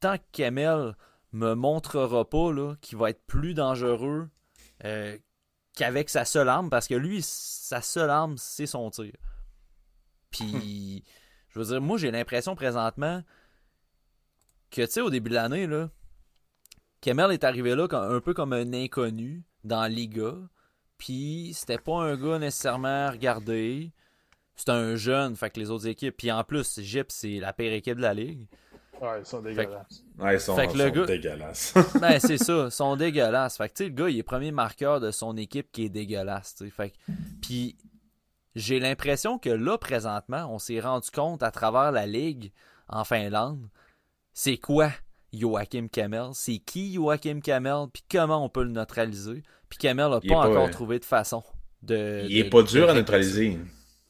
tant 0.00 0.18
que 0.18 0.24
Kemel 0.32 0.94
me 1.32 1.54
montrera 1.54 2.28
pas 2.28 2.50
qu'il 2.82 2.98
va 2.98 3.08
être 3.08 3.24
plus 3.26 3.54
dangereux 3.54 4.28
euh, 4.84 5.16
qu'avec 5.74 6.10
sa 6.10 6.26
seule 6.26 6.50
arme, 6.50 6.68
parce 6.68 6.88
que 6.88 6.94
lui, 6.94 7.22
sa 7.22 7.80
seule 7.80 8.10
arme, 8.10 8.36
c'est 8.36 8.66
son 8.66 8.90
tir. 8.90 9.14
Puis 10.30 11.04
je 11.52 11.58
veux 11.58 11.66
dire, 11.66 11.80
moi, 11.80 11.98
j'ai 11.98 12.10
l'impression 12.10 12.54
présentement 12.54 13.22
que, 14.70 14.82
tu 14.82 14.90
sais, 14.90 15.00
au 15.00 15.10
début 15.10 15.30
de 15.30 15.34
l'année, 15.34 15.66
là, 15.66 15.90
Kemel 17.02 17.32
est 17.32 17.44
arrivé 17.44 17.74
là 17.74 17.86
un 17.90 18.20
peu 18.20 18.32
comme 18.32 18.52
un 18.52 18.72
inconnu 18.72 19.44
dans 19.64 19.86
Liga. 19.86 20.34
Puis 20.98 21.52
c'était 21.54 21.78
pas 21.78 21.96
un 21.96 22.16
gars 22.16 22.38
nécessairement 22.38 23.10
regardé. 23.10 23.92
C'était 24.54 24.72
un 24.72 24.94
jeune, 24.94 25.34
fait 25.36 25.50
que 25.50 25.58
les 25.58 25.70
autres 25.70 25.88
équipes. 25.88 26.16
Puis 26.16 26.30
en 26.30 26.44
plus, 26.44 26.80
Jip, 26.80 27.06
c'est 27.08 27.40
la 27.40 27.52
pire 27.52 27.72
équipe 27.72 27.96
de 27.96 28.02
la 28.02 28.14
ligue. 28.14 28.46
Ouais, 29.00 29.18
ils 29.18 29.26
sont 29.26 29.42
dégueulasses. 29.42 30.04
ouais, 30.20 30.34
ils 30.34 30.40
sont, 30.40 30.54
dégueulasses. 30.54 31.74
ben, 32.00 32.20
c'est 32.20 32.38
ça, 32.38 32.66
ils 32.66 32.70
sont 32.70 32.94
dégueulasses. 32.94 33.56
Fait 33.56 33.68
que, 33.68 33.74
tu 33.74 33.84
sais, 33.84 33.88
le 33.88 33.94
gars, 33.96 34.08
il 34.08 34.18
est 34.18 34.22
premier 34.22 34.52
marqueur 34.52 35.00
de 35.00 35.10
son 35.10 35.36
équipe 35.36 35.72
qui 35.72 35.86
est 35.86 35.88
dégueulasse, 35.88 36.54
tu 36.54 36.66
sais. 36.66 36.70
Fait 36.70 36.92
puis 37.40 37.76
j'ai 38.54 38.80
l'impression 38.80 39.38
que 39.38 39.50
là, 39.50 39.78
présentement, 39.78 40.46
on 40.50 40.58
s'est 40.58 40.80
rendu 40.80 41.10
compte 41.10 41.42
à 41.42 41.50
travers 41.50 41.92
la 41.92 42.06
Ligue 42.06 42.52
en 42.88 43.04
Finlande, 43.04 43.68
c'est 44.32 44.58
quoi 44.58 44.90
Joachim 45.32 45.88
Kamel, 45.90 46.30
c'est 46.34 46.58
qui 46.58 46.94
Joachim 46.94 47.40
Kamel, 47.40 47.86
puis 47.92 48.02
comment 48.10 48.44
on 48.44 48.48
peut 48.48 48.64
le 48.64 48.70
neutraliser? 48.70 49.42
Puis 49.68 49.78
Kamel 49.78 50.10
n'a 50.10 50.20
pas, 50.20 50.48
encore 50.48 50.70
trouvé 50.70 50.98
de 50.98 51.04
façon 51.04 51.42
de. 51.82 52.26
Il 52.28 52.38
est 52.38 52.50
pas 52.50 52.62
dur 52.62 52.90
à 52.90 52.94
neutraliser. 52.94 53.58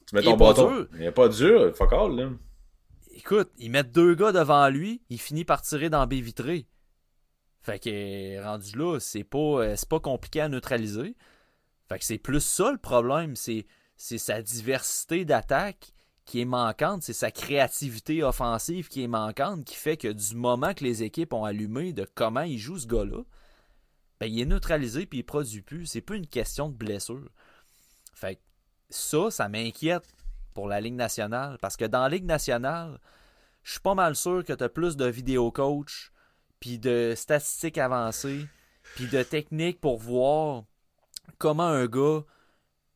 Tu 0.07 0.15
mets 0.15 0.21
ton 0.21 0.35
bâton. 0.35 0.87
Il 0.95 1.03
est 1.03 1.11
pas 1.11 1.29
dur, 1.29 1.75
fuck 1.75 1.93
all, 1.93 2.15
là. 2.15 2.29
Écoute, 3.15 3.51
ils 3.57 3.69
mettent 3.69 3.91
deux 3.91 4.15
gars 4.15 4.31
devant 4.31 4.67
lui, 4.69 5.01
il 5.09 5.19
finit 5.19 5.45
par 5.45 5.61
tirer 5.61 5.89
dans 5.89 6.05
B 6.07 6.13
vitré. 6.13 6.67
Fait 7.61 7.79
que 7.79 8.43
rendu 8.43 8.77
là, 8.77 8.99
c'est 8.99 9.23
pas, 9.23 9.37
euh, 9.37 9.75
pas 9.89 9.99
compliqué 10.01 10.41
à 10.41 10.49
neutraliser. 10.49 11.15
Fait 11.87 11.99
que 11.99 12.05
c'est 12.05 12.17
plus 12.17 12.43
ça 12.43 12.71
le 12.71 12.77
problème, 12.77 13.35
c'est 13.37 13.65
c'est 13.95 14.17
sa 14.17 14.41
diversité 14.41 15.25
d'attaque 15.25 15.93
qui 16.25 16.41
est 16.41 16.45
manquante, 16.45 17.03
c'est 17.03 17.13
sa 17.13 17.31
créativité 17.31 18.23
offensive 18.23 18.87
qui 18.87 19.03
est 19.03 19.07
manquante, 19.07 19.65
qui 19.65 19.75
fait 19.75 19.97
que 19.97 20.07
du 20.07 20.35
moment 20.35 20.73
que 20.73 20.83
les 20.83 21.03
équipes 21.03 21.33
ont 21.33 21.43
allumé 21.43 21.93
de 21.93 22.07
comment 22.15 22.41
il 22.41 22.57
joue 22.57 22.79
ce 22.79 22.87
gars-là, 22.87 23.23
ben, 24.19 24.27
il 24.27 24.39
est 24.39 24.45
neutralisé 24.45 25.05
puis 25.05 25.19
il 25.19 25.23
produit 25.23 25.61
plus. 25.61 25.85
C'est 25.85 26.01
pas 26.01 26.15
une 26.15 26.27
question 26.27 26.69
de 26.69 26.75
blessure. 26.75 27.29
Fait 28.13 28.39
ça, 28.89 29.31
ça 29.31 29.49
m'inquiète 29.49 30.07
pour 30.53 30.67
la 30.67 30.79
Ligue 30.79 30.93
nationale. 30.93 31.57
Parce 31.61 31.75
que 31.75 31.85
dans 31.85 32.03
la 32.03 32.09
Ligue 32.09 32.25
nationale, 32.25 32.99
je 33.63 33.71
suis 33.71 33.81
pas 33.81 33.95
mal 33.95 34.15
sûr 34.15 34.43
que 34.45 34.53
tu 34.53 34.63
as 34.63 34.69
plus 34.69 34.95
de 34.95 35.05
vidéo 35.05 35.51
coach, 35.51 36.11
puis 36.59 36.79
de 36.79 37.13
statistiques 37.15 37.77
avancées, 37.77 38.47
puis 38.95 39.07
de 39.07 39.23
techniques 39.23 39.81
pour 39.81 39.97
voir 39.97 40.63
comment 41.37 41.63
un 41.63 41.87
gars 41.87 42.23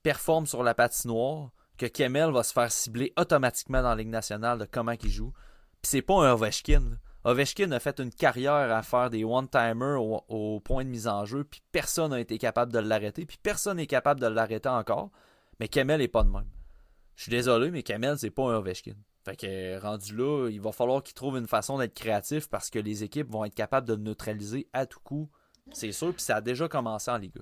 performe 0.07 0.45
sur 0.45 0.63
la 0.63 0.73
patinoire, 0.73 1.49
que 1.77 1.85
Kemel 1.85 2.31
va 2.31 2.41
se 2.41 2.53
faire 2.53 2.71
cibler 2.71 3.11
automatiquement 3.17 3.81
dans 3.81 3.89
la 3.89 3.95
Ligue 3.97 4.07
nationale 4.07 4.57
de 4.57 4.63
comment 4.63 4.93
il 5.03 5.09
joue. 5.09 5.33
Puis 5.81 5.89
c'est 5.89 6.01
pas 6.01 6.25
un 6.25 6.31
Ovechkin. 6.31 6.97
Ovechkin 7.25 7.73
a 7.73 7.79
fait 7.81 7.99
une 7.99 8.13
carrière 8.13 8.73
à 8.73 8.83
faire 8.83 9.09
des 9.09 9.25
one-timers 9.25 10.01
au, 10.01 10.61
point 10.61 10.85
de 10.85 10.89
mise 10.89 11.09
en 11.09 11.25
jeu, 11.25 11.43
puis 11.43 11.61
personne 11.73 12.11
n'a 12.11 12.21
été 12.21 12.37
capable 12.37 12.71
de 12.71 12.79
l'arrêter, 12.79 13.25
puis 13.25 13.37
personne 13.43 13.75
n'est 13.75 13.85
capable 13.85 14.21
de 14.21 14.27
l'arrêter 14.27 14.69
encore. 14.69 15.11
Mais 15.59 15.67
Kemel 15.67 16.01
est 16.01 16.07
pas 16.07 16.23
de 16.23 16.29
même. 16.29 16.47
Je 17.17 17.23
suis 17.23 17.31
désolé, 17.31 17.69
mais 17.69 17.83
Kemel, 17.83 18.17
c'est 18.17 18.29
pas 18.29 18.43
un 18.43 18.55
Ovechkin. 18.55 18.95
Fait 19.25 19.35
que 19.35 19.77
rendu 19.81 20.15
là, 20.15 20.47
il 20.49 20.61
va 20.61 20.71
falloir 20.71 21.03
qu'il 21.03 21.15
trouve 21.15 21.35
une 21.35 21.47
façon 21.47 21.79
d'être 21.79 21.95
créatif 21.95 22.47
parce 22.47 22.69
que 22.69 22.79
les 22.79 23.03
équipes 23.03 23.29
vont 23.29 23.43
être 23.43 23.55
capables 23.55 23.89
de 23.89 23.97
neutraliser 23.97 24.69
à 24.71 24.85
tout 24.85 25.01
coup. 25.03 25.29
C'est 25.73 25.91
sûr, 25.91 26.13
puis 26.13 26.23
ça 26.23 26.37
a 26.37 26.41
déjà 26.41 26.69
commencé 26.69 27.11
en 27.11 27.17
Liga. 27.17 27.41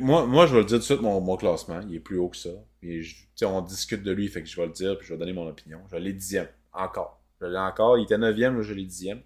Moi, 0.00 0.26
moi, 0.26 0.46
je 0.46 0.54
vais 0.54 0.60
le 0.60 0.64
dire 0.64 0.76
tout 0.76 0.80
de 0.80 0.84
suite, 0.84 1.02
mon, 1.02 1.36
classement, 1.36 1.80
il 1.80 1.94
est 1.94 2.00
plus 2.00 2.18
haut 2.18 2.28
que 2.28 2.36
ça. 2.36 2.50
Et 2.82 3.02
on 3.42 3.60
discute 3.60 4.02
de 4.02 4.12
lui, 4.12 4.28
fait 4.28 4.42
que 4.42 4.48
je 4.48 4.56
vais 4.56 4.66
le 4.66 4.72
dire, 4.72 4.96
puis 4.98 5.06
je 5.06 5.12
vais 5.12 5.18
donner 5.18 5.32
mon 5.32 5.46
opinion. 5.46 5.80
Je 5.90 5.96
l'ai 5.96 6.12
dixième, 6.12 6.48
encore. 6.72 7.20
Je 7.40 7.46
l'ai 7.46 7.58
encore, 7.58 7.98
il 7.98 8.04
était 8.04 8.18
neuvième, 8.18 8.62
je 8.62 8.72
l'ai 8.72 8.84
dixième. 8.84 9.22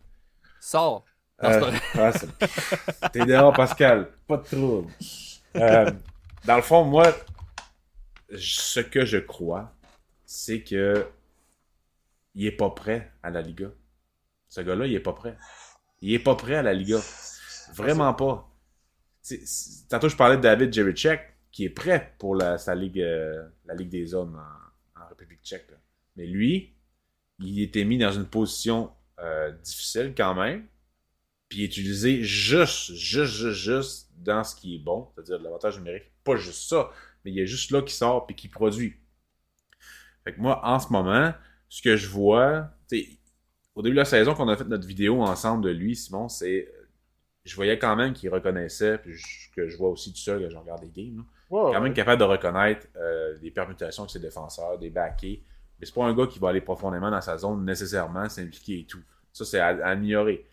Sors! 0.60 1.04
Euh, 1.44 1.70
T'es 3.12 3.26
dehors, 3.26 3.52
Pascal. 3.52 4.10
Pas 4.26 4.38
de 4.38 4.44
trouble. 4.44 4.90
Euh, 5.56 5.90
dans 6.46 6.56
le 6.56 6.62
fond, 6.62 6.84
moi, 6.84 7.14
ce 8.34 8.80
que 8.80 9.04
je 9.04 9.18
crois, 9.18 9.72
c'est 10.24 10.62
que 10.62 11.06
il 12.34 12.46
est 12.46 12.52
pas 12.52 12.70
prêt 12.70 13.12
à 13.22 13.30
la 13.30 13.42
Liga. 13.42 13.68
Ce 14.48 14.60
gars-là, 14.60 14.86
il 14.86 14.94
est 14.94 15.00
pas 15.00 15.12
prêt. 15.12 15.36
Il 16.00 16.12
est 16.12 16.18
pas 16.18 16.34
prêt 16.34 16.56
à 16.56 16.62
la 16.62 16.72
Liga. 16.72 16.98
Vraiment 17.74 18.12
pas 18.14 18.45
tantôt, 19.88 20.08
je 20.08 20.16
parlais 20.16 20.36
de 20.36 20.42
David 20.42 20.72
Jerichek, 20.72 21.20
qui 21.50 21.64
est 21.64 21.70
prêt 21.70 22.14
pour 22.18 22.34
la, 22.34 22.58
sa 22.58 22.74
ligue, 22.74 23.00
euh, 23.00 23.48
la 23.64 23.74
Ligue 23.74 23.88
des 23.88 24.14
hommes 24.14 24.40
en, 24.96 25.08
République 25.08 25.42
tchèque. 25.42 25.70
Mais 26.16 26.26
lui, 26.26 26.74
il 27.38 27.62
était 27.62 27.84
mis 27.84 27.96
dans 27.96 28.12
une 28.12 28.26
position 28.26 28.90
euh, 29.20 29.52
difficile 29.62 30.14
quand 30.16 30.34
même, 30.34 30.66
puis 31.48 31.64
utilisé 31.64 32.22
juste, 32.22 32.92
juste, 32.94 33.34
juste, 33.34 33.58
juste 33.58 34.10
dans 34.16 34.44
ce 34.44 34.54
qui 34.54 34.76
est 34.76 34.78
bon, 34.78 35.08
c'est-à-dire 35.14 35.38
l'avantage 35.40 35.78
numérique. 35.78 36.10
Pas 36.24 36.36
juste 36.36 36.68
ça, 36.68 36.90
mais 37.24 37.32
il 37.32 37.38
est 37.38 37.46
juste 37.46 37.70
là 37.70 37.82
qui 37.82 37.94
sort 37.94 38.26
puis 38.26 38.34
qui 38.36 38.48
produit. 38.48 38.96
Fait 40.24 40.34
que 40.34 40.40
moi, 40.40 40.60
en 40.66 40.78
ce 40.78 40.92
moment, 40.92 41.32
ce 41.68 41.82
que 41.82 41.96
je 41.96 42.08
vois, 42.08 42.70
au 43.74 43.82
début 43.82 43.94
de 43.94 44.00
la 44.00 44.04
saison, 44.04 44.34
qu'on 44.34 44.48
a 44.48 44.56
fait 44.56 44.64
notre 44.64 44.86
vidéo 44.86 45.22
ensemble 45.22 45.64
de 45.64 45.70
lui, 45.70 45.94
Simon, 45.94 46.28
c'est. 46.28 46.68
Je 47.46 47.54
voyais 47.54 47.78
quand 47.78 47.94
même 47.94 48.12
qu'il 48.12 48.28
reconnaissait, 48.28 48.98
puis 48.98 49.14
que 49.54 49.68
je 49.68 49.76
vois 49.76 49.90
aussi 49.90 50.12
tout 50.12 50.18
seul 50.18 50.40
que 50.40 50.50
je 50.50 50.56
regarde 50.56 50.82
des 50.82 50.90
games. 50.90 51.24
quand 51.48 51.80
même 51.80 51.94
capable 51.94 52.18
de 52.18 52.26
reconnaître 52.26 52.88
euh, 52.96 53.38
des 53.38 53.52
permutations 53.52 54.02
avec 54.02 54.10
ses 54.10 54.18
défenseurs, 54.18 54.78
des 54.78 54.90
backés. 54.90 55.44
Mais 55.78 55.86
c'est 55.86 55.94
pas 55.94 56.04
un 56.04 56.14
gars 56.14 56.26
qui 56.26 56.40
va 56.40 56.48
aller 56.48 56.60
profondément 56.60 57.10
dans 57.10 57.20
sa 57.20 57.38
zone 57.38 57.64
nécessairement, 57.64 58.28
s'impliquer 58.28 58.80
et 58.80 58.84
tout. 58.84 59.02
Ça, 59.32 59.44
c'est 59.44 59.60
à, 59.60 59.68
améliorer. 59.86 60.44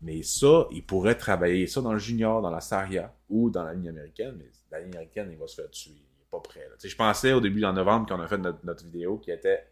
Mais 0.00 0.22
ça, 0.22 0.66
il 0.70 0.84
pourrait 0.84 1.16
travailler 1.16 1.66
ça 1.66 1.82
dans 1.82 1.92
le 1.92 1.98
junior, 1.98 2.40
dans 2.40 2.50
la 2.50 2.60
Saria 2.60 3.12
ou 3.28 3.50
dans 3.50 3.64
la 3.64 3.74
ligne 3.74 3.90
américaine. 3.90 4.34
Mais 4.38 4.50
la 4.70 4.80
ligne 4.80 4.94
américaine, 4.94 5.28
il 5.30 5.36
va 5.38 5.46
se 5.46 5.56
faire 5.56 5.70
tuer. 5.70 5.92
Il 5.92 6.18
n'est 6.20 6.30
pas 6.30 6.40
prêt. 6.40 6.66
Je 6.82 6.96
pensais 6.96 7.32
au 7.32 7.40
début 7.40 7.64
en 7.64 7.74
novembre, 7.74 8.06
quand 8.08 8.18
on 8.18 8.22
a 8.22 8.28
fait 8.28 8.38
notre, 8.38 8.84
vidéo, 8.84 9.18
qu'il 9.18 9.34
était 9.34 9.66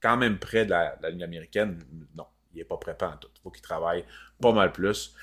quand 0.00 0.16
même 0.16 0.38
près 0.38 0.64
de 0.64 0.70
la, 0.70 0.98
ligne 1.10 1.22
américaine. 1.22 1.78
Non, 2.16 2.26
il 2.56 2.58
n'est 2.58 2.64
pas 2.64 2.76
prêt 2.76 2.96
en 3.00 3.16
tout. 3.16 3.28
Il 3.34 3.40
faut 3.42 3.50
qu'il 3.50 3.62
travaille 3.62 4.04
pas 4.40 4.52
mal 4.52 4.72
plus 4.72 5.14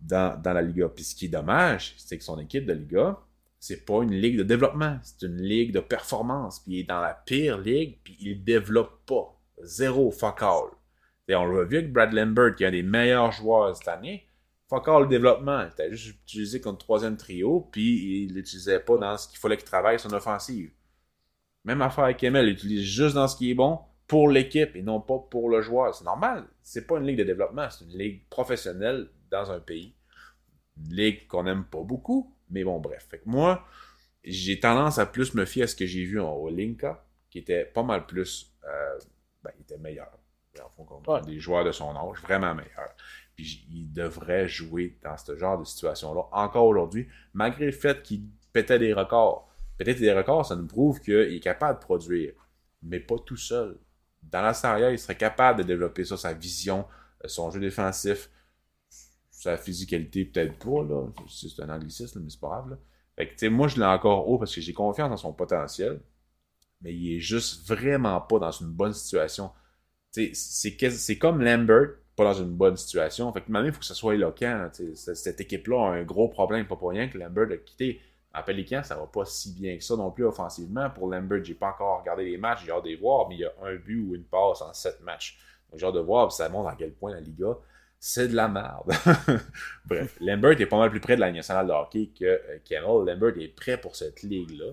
dans, 0.00 0.40
dans 0.40 0.52
la 0.52 0.62
Liga. 0.62 0.88
Puis 0.88 1.04
ce 1.04 1.14
qui 1.14 1.26
est 1.26 1.28
dommage, 1.28 1.94
c'est 1.98 2.18
que 2.18 2.24
son 2.24 2.38
équipe 2.38 2.66
de 2.66 2.72
Liga, 2.72 3.18
c'est 3.58 3.84
pas 3.84 4.02
une 4.02 4.14
ligue 4.14 4.38
de 4.38 4.42
développement, 4.42 4.98
c'est 5.02 5.26
une 5.26 5.40
ligue 5.40 5.72
de 5.72 5.80
performance. 5.80 6.60
Puis 6.60 6.72
il 6.74 6.80
est 6.80 6.84
dans 6.84 7.00
la 7.00 7.14
pire 7.14 7.58
ligue, 7.58 7.98
puis 8.02 8.16
il 8.20 8.42
développe 8.42 9.04
pas. 9.06 9.36
Zéro 9.62 10.10
fuck 10.10 10.42
all. 10.42 10.70
Et 11.28 11.34
on 11.34 11.46
l'a 11.46 11.64
vu 11.64 11.78
avec 11.78 11.92
Brad 11.92 12.12
Lambert, 12.12 12.56
qui 12.56 12.64
est 12.64 12.68
un 12.68 12.70
des 12.72 12.82
meilleurs 12.82 13.32
joueurs 13.32 13.76
cette 13.76 13.88
année. 13.88 14.26
Fuck 14.68 14.88
all 14.88 15.02
le 15.02 15.08
développement. 15.08 15.62
Il 15.62 15.68
était 15.68 15.94
juste 15.94 16.18
utilisé 16.22 16.60
comme 16.60 16.78
troisième 16.78 17.16
trio, 17.16 17.68
puis 17.70 18.24
il 18.24 18.34
l'utilisait 18.34 18.80
pas 18.80 18.96
dans 18.96 19.16
ce 19.16 19.28
qu'il 19.28 19.38
fallait 19.38 19.56
qu'il 19.56 19.66
travaille 19.66 19.98
son 19.98 20.12
offensive. 20.12 20.72
Même 21.64 21.82
affaire 21.82 22.04
avec 22.04 22.22
Emel, 22.24 22.46
il 22.46 22.50
l'utilise 22.50 22.82
juste 22.82 23.14
dans 23.14 23.28
ce 23.28 23.36
qui 23.36 23.50
est 23.50 23.54
bon 23.54 23.78
pour 24.10 24.28
l'équipe 24.28 24.74
et 24.74 24.82
non 24.82 25.00
pas 25.00 25.20
pour 25.30 25.48
le 25.48 25.62
joueur. 25.62 25.94
C'est 25.94 26.02
normal. 26.02 26.44
C'est 26.62 26.84
pas 26.84 26.98
une 26.98 27.06
ligue 27.06 27.18
de 27.18 27.22
développement, 27.22 27.70
c'est 27.70 27.84
une 27.84 27.96
ligue 27.96 28.28
professionnelle 28.28 29.08
dans 29.30 29.52
un 29.52 29.60
pays. 29.60 29.94
Une 30.76 30.96
ligue 30.96 31.28
qu'on 31.28 31.44
n'aime 31.44 31.62
pas 31.62 31.82
beaucoup, 31.82 32.36
mais 32.50 32.64
bon, 32.64 32.80
bref. 32.80 33.06
Fait 33.08 33.18
que 33.18 33.28
moi, 33.28 33.64
j'ai 34.24 34.58
tendance 34.58 34.98
à 34.98 35.06
plus 35.06 35.32
me 35.34 35.44
fier 35.44 35.62
à 35.62 35.66
ce 35.68 35.76
que 35.76 35.86
j'ai 35.86 36.02
vu 36.02 36.18
au 36.18 36.48
Linka, 36.50 37.06
qui 37.30 37.38
était 37.38 37.64
pas 37.64 37.84
mal 37.84 38.04
plus. 38.04 38.52
Euh, 38.64 38.98
ben, 39.44 39.52
il 39.56 39.62
était 39.62 39.78
meilleur. 39.78 40.10
En 41.06 41.20
des 41.20 41.38
joueurs 41.38 41.64
de 41.64 41.70
son 41.70 41.94
âge, 41.94 42.20
vraiment 42.20 42.52
meilleur. 42.52 42.92
Puis 43.36 43.64
il 43.70 43.92
devrait 43.92 44.48
jouer 44.48 44.98
dans 45.04 45.16
ce 45.16 45.36
genre 45.36 45.56
de 45.56 45.64
situation-là 45.64 46.22
encore 46.32 46.66
aujourd'hui, 46.66 47.06
malgré 47.32 47.66
le 47.66 47.72
fait 47.72 48.02
qu'il 48.02 48.24
pétait 48.52 48.80
des 48.80 48.92
records. 48.92 49.48
Peut-être 49.78 50.00
des 50.00 50.12
records, 50.12 50.46
ça 50.46 50.56
nous 50.56 50.66
prouve 50.66 51.00
qu'il 51.00 51.14
est 51.14 51.40
capable 51.40 51.78
de 51.78 51.84
produire, 51.84 52.32
mais 52.82 52.98
pas 52.98 53.18
tout 53.24 53.36
seul. 53.36 53.78
Dans 54.30 54.42
la 54.42 54.54
Saria, 54.54 54.90
il 54.90 54.98
serait 54.98 55.16
capable 55.16 55.60
de 55.60 55.64
développer 55.64 56.04
ça, 56.04 56.16
sa 56.16 56.32
vision, 56.32 56.86
euh, 57.24 57.28
son 57.28 57.50
jeu 57.50 57.60
défensif, 57.60 58.30
sa 59.30 59.56
physicalité, 59.56 60.24
peut-être 60.24 60.58
pas, 60.58 60.82
là. 60.84 61.06
C'est 61.28 61.62
un 61.62 61.70
anglicisme, 61.70 62.20
mais 62.20 62.30
c'est 62.30 62.40
pas 62.40 62.48
grave, 62.48 62.78
moi, 63.50 63.68
je 63.68 63.76
l'ai 63.76 63.84
encore 63.84 64.28
haut 64.28 64.38
parce 64.38 64.54
que 64.54 64.60
j'ai 64.60 64.72
confiance 64.72 65.10
dans 65.10 65.16
son 65.16 65.32
potentiel, 65.32 66.00
mais 66.80 66.94
il 66.94 67.16
est 67.16 67.20
juste 67.20 67.66
vraiment 67.68 68.20
pas 68.20 68.38
dans 68.38 68.50
une 68.50 68.68
bonne 68.68 68.92
situation. 68.92 69.50
C'est 70.12 71.18
comme 71.18 71.42
Lambert, 71.42 71.90
pas 72.16 72.24
dans 72.24 72.34
une 72.34 72.50
bonne 72.50 72.76
situation. 72.76 73.32
Fait 73.32 73.42
que 73.42 73.50
maintenant, 73.50 73.68
il 73.68 73.72
faut 73.72 73.80
que 73.80 73.86
ça 73.86 73.94
soit 73.94 74.14
éloquent. 74.14 74.70
Cette 74.94 75.40
équipe-là 75.40 75.86
a 75.86 75.90
un 75.92 76.04
gros 76.04 76.28
problème, 76.28 76.66
pas 76.66 76.76
pour 76.76 76.90
rien 76.90 77.08
que 77.08 77.18
Lambert 77.18 77.50
a 77.52 77.56
quitté. 77.56 78.00
À 78.32 78.42
Pelican, 78.42 78.82
ça 78.84 78.94
va 78.94 79.06
pas 79.06 79.24
si 79.24 79.52
bien 79.54 79.76
que 79.76 79.82
ça 79.82 79.96
non 79.96 80.10
plus 80.10 80.24
offensivement. 80.24 80.88
Pour 80.90 81.08
Lambert, 81.08 81.42
j'ai 81.42 81.54
pas 81.54 81.70
encore 81.70 82.00
regardé 82.00 82.24
les 82.24 82.36
matchs, 82.36 82.64
j'ai 82.64 82.70
hâte 82.70 82.84
de 82.84 82.94
voir, 82.96 83.28
mais 83.28 83.34
il 83.34 83.40
y 83.40 83.44
a 83.44 83.52
un 83.62 83.74
but 83.74 84.00
ou 84.00 84.14
une 84.14 84.24
passe 84.24 84.62
en 84.62 84.72
sept 84.72 85.00
matchs. 85.00 85.38
Donc 85.68 85.80
j'ai 85.80 85.86
hâte 85.86 85.94
de 85.94 86.00
voir, 86.00 86.30
ça 86.30 86.48
montre 86.48 86.68
à 86.68 86.76
quel 86.76 86.92
point 86.92 87.12
la 87.12 87.20
Liga 87.20 87.56
c'est 88.00 88.28
de 88.28 88.34
la 88.34 88.48
merde. 88.48 88.90
Bref, 89.84 90.16
Lambert 90.20 90.58
est 90.58 90.66
pas 90.66 90.78
mal 90.78 90.90
plus 90.90 91.00
près 91.00 91.16
de 91.16 91.20
la 91.20 91.30
nationale 91.30 91.66
de 91.66 91.72
hockey 91.72 92.10
que 92.18 92.24
euh, 92.24 93.04
Lambert 93.04 93.38
est 93.38 93.54
prêt 93.54 93.78
pour 93.78 93.94
cette 93.94 94.22
ligue-là. 94.22 94.72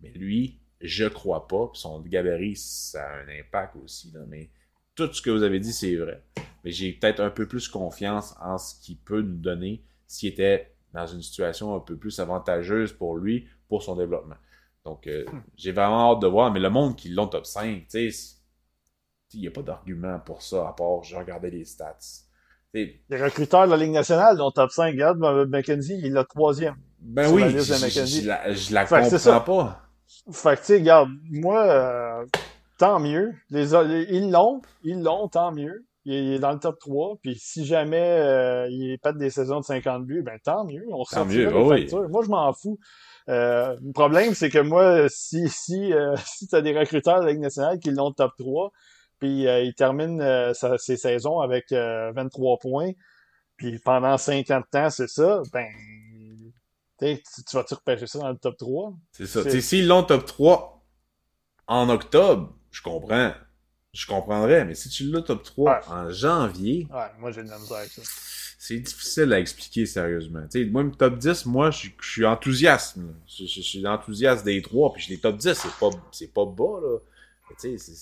Mais 0.00 0.10
lui, 0.10 0.58
je 0.80 1.06
crois 1.06 1.46
pas. 1.46 1.70
son 1.74 2.00
gabarit, 2.00 2.56
ça 2.56 3.08
a 3.08 3.18
un 3.18 3.28
impact 3.28 3.76
aussi. 3.76 4.12
mais 4.26 4.50
tout 4.96 5.12
ce 5.12 5.22
que 5.22 5.30
vous 5.30 5.44
avez 5.44 5.60
dit, 5.60 5.72
c'est 5.72 5.94
vrai. 5.94 6.20
Mais 6.64 6.72
j'ai 6.72 6.92
peut-être 6.92 7.20
un 7.20 7.30
peu 7.30 7.46
plus 7.46 7.68
confiance 7.68 8.34
en 8.40 8.58
ce 8.58 8.74
qu'il 8.80 8.96
peut 8.96 9.22
nous 9.22 9.38
donner 9.38 9.84
s'il 10.08 10.30
était 10.30 10.74
dans 10.92 11.06
une 11.06 11.22
situation 11.22 11.74
un 11.74 11.80
peu 11.80 11.96
plus 11.96 12.18
avantageuse 12.20 12.92
pour 12.92 13.16
lui, 13.16 13.46
pour 13.68 13.82
son 13.82 13.96
développement. 13.96 14.36
Donc, 14.84 15.06
euh, 15.06 15.24
hmm. 15.30 15.42
j'ai 15.56 15.72
vraiment 15.72 16.12
hâte 16.12 16.20
de 16.20 16.26
voir. 16.26 16.52
Mais 16.52 16.60
le 16.60 16.70
monde 16.70 16.96
qui 16.96 17.10
l'ont 17.10 17.26
top 17.26 17.46
5, 17.46 17.86
il 17.94 19.40
n'y 19.40 19.46
a 19.46 19.50
pas 19.50 19.62
d'argument 19.62 20.18
pour 20.20 20.42
ça, 20.42 20.68
à 20.68 20.72
part 20.72 21.02
je 21.02 21.16
regardais 21.16 21.50
les 21.50 21.64
stats. 21.64 21.98
Les 22.74 23.00
recruteurs 23.10 23.66
de 23.66 23.70
la 23.70 23.76
Ligue 23.76 23.92
nationale, 23.92 24.36
dont 24.36 24.50
top 24.50 24.70
5, 24.70 24.92
regarde, 24.92 25.18
McKenzie, 25.48 25.98
il 25.98 26.06
est 26.06 26.10
le 26.10 26.24
troisième. 26.24 26.76
Ben 27.00 27.32
oui, 27.32 27.42
je, 27.50 28.26
la, 28.26 28.52
je 28.52 28.74
la 28.74 28.84
comprends 28.84 29.40
pas. 29.40 29.82
Fait 30.32 30.54
que, 30.56 30.60
tu 30.60 30.66
sais, 30.66 30.74
regarde, 30.74 31.10
moi, 31.30 31.66
euh, 31.66 32.26
tant 32.78 32.98
mieux. 32.98 33.34
Les, 33.50 33.74
ils 34.10 34.30
l'ont, 34.30 34.62
ils 34.82 35.02
l'ont, 35.02 35.28
tant 35.28 35.52
mieux. 35.52 35.86
Il 36.10 36.32
est 36.32 36.38
dans 36.38 36.52
le 36.52 36.58
top 36.58 36.78
3, 36.78 37.18
puis 37.22 37.36
si 37.38 37.66
jamais 37.66 38.00
euh, 38.00 38.66
il 38.70 38.98
pète 38.98 39.18
des 39.18 39.28
saisons 39.28 39.60
de 39.60 39.64
50 39.64 40.06
buts, 40.06 40.22
ben 40.22 40.38
tant 40.42 40.64
mieux. 40.64 40.86
On 40.90 41.04
tant 41.04 41.26
mieux, 41.26 41.54
oui. 41.54 41.86
Moi, 41.92 42.22
je 42.24 42.30
m'en 42.30 42.50
fous. 42.54 42.78
Euh, 43.28 43.76
le 43.84 43.92
problème, 43.92 44.32
c'est 44.32 44.48
que 44.48 44.58
moi, 44.58 45.06
si 45.10 45.50
si 45.50 45.92
euh, 45.92 46.16
si 46.24 46.48
t'as 46.48 46.62
des 46.62 46.76
recruteurs 46.76 47.20
de 47.20 47.26
la 47.26 47.32
Ligue 47.32 47.42
nationale 47.42 47.78
qui 47.78 47.90
l'ont 47.90 48.12
top 48.12 48.32
3, 48.38 48.72
puis 49.18 49.46
euh, 49.46 49.62
il 49.62 49.74
termine 49.74 50.20
euh, 50.22 50.52
ses 50.54 50.96
saisons 50.96 51.40
avec 51.40 51.66
23 51.70 51.76
euh, 51.76 52.56
points. 52.58 52.92
Puis 53.56 53.78
pendant 53.80 54.16
50 54.16 54.74
ans, 54.76 54.90
c'est 54.90 55.08
ça. 55.08 55.42
Ben, 55.52 55.66
tu, 56.98 57.44
tu 57.44 57.56
vas-tu 57.56 57.74
repêcher 57.74 58.06
ça 58.06 58.20
dans 58.20 58.30
le 58.30 58.38
top 58.38 58.56
3? 58.56 58.94
C'est 59.12 59.26
ça. 59.26 59.60
S'ils 59.60 59.88
l'ont 59.88 60.04
top 60.04 60.24
3 60.24 60.84
en 61.66 61.88
octobre, 61.90 62.54
je 62.70 62.80
comprends. 62.80 63.32
Je 63.98 64.06
comprendrais. 64.06 64.64
Mais 64.64 64.74
si 64.74 64.88
tu 64.88 65.04
l'as 65.10 65.22
top 65.22 65.42
3 65.42 65.80
en 65.88 66.10
janvier. 66.10 66.86
Ouais, 66.88 67.10
moi 67.18 67.32
j'ai 67.32 67.42
de 67.42 67.48
la 67.48 67.58
misère 67.58 67.78
avec 67.78 67.90
ça. 67.90 68.02
C'est 68.60 68.78
difficile 68.78 69.32
à 69.32 69.40
expliquer 69.40 69.86
sérieusement. 69.86 70.44
sais, 70.50 70.64
moi, 70.64 70.82
le 70.82 70.90
top 70.90 71.16
10, 71.16 71.46
moi, 71.46 71.70
je, 71.70 71.90
suis 72.00 72.26
enthousiaste. 72.26 72.98
Je, 73.26 73.44
suis 73.46 73.86
enthousiaste 73.86 74.44
des 74.44 74.60
trois, 74.62 74.92
puis 74.92 75.02
je 75.02 75.10
les 75.10 75.18
top 75.18 75.36
10, 75.36 75.52
c'est 75.52 75.72
pas, 75.78 75.90
c'est 76.10 76.32
pas 76.32 76.44
bas, 76.44 76.80
là. 76.82 76.98
Tu 77.60 77.76
sais, 77.76 77.78
c'est 77.78 77.94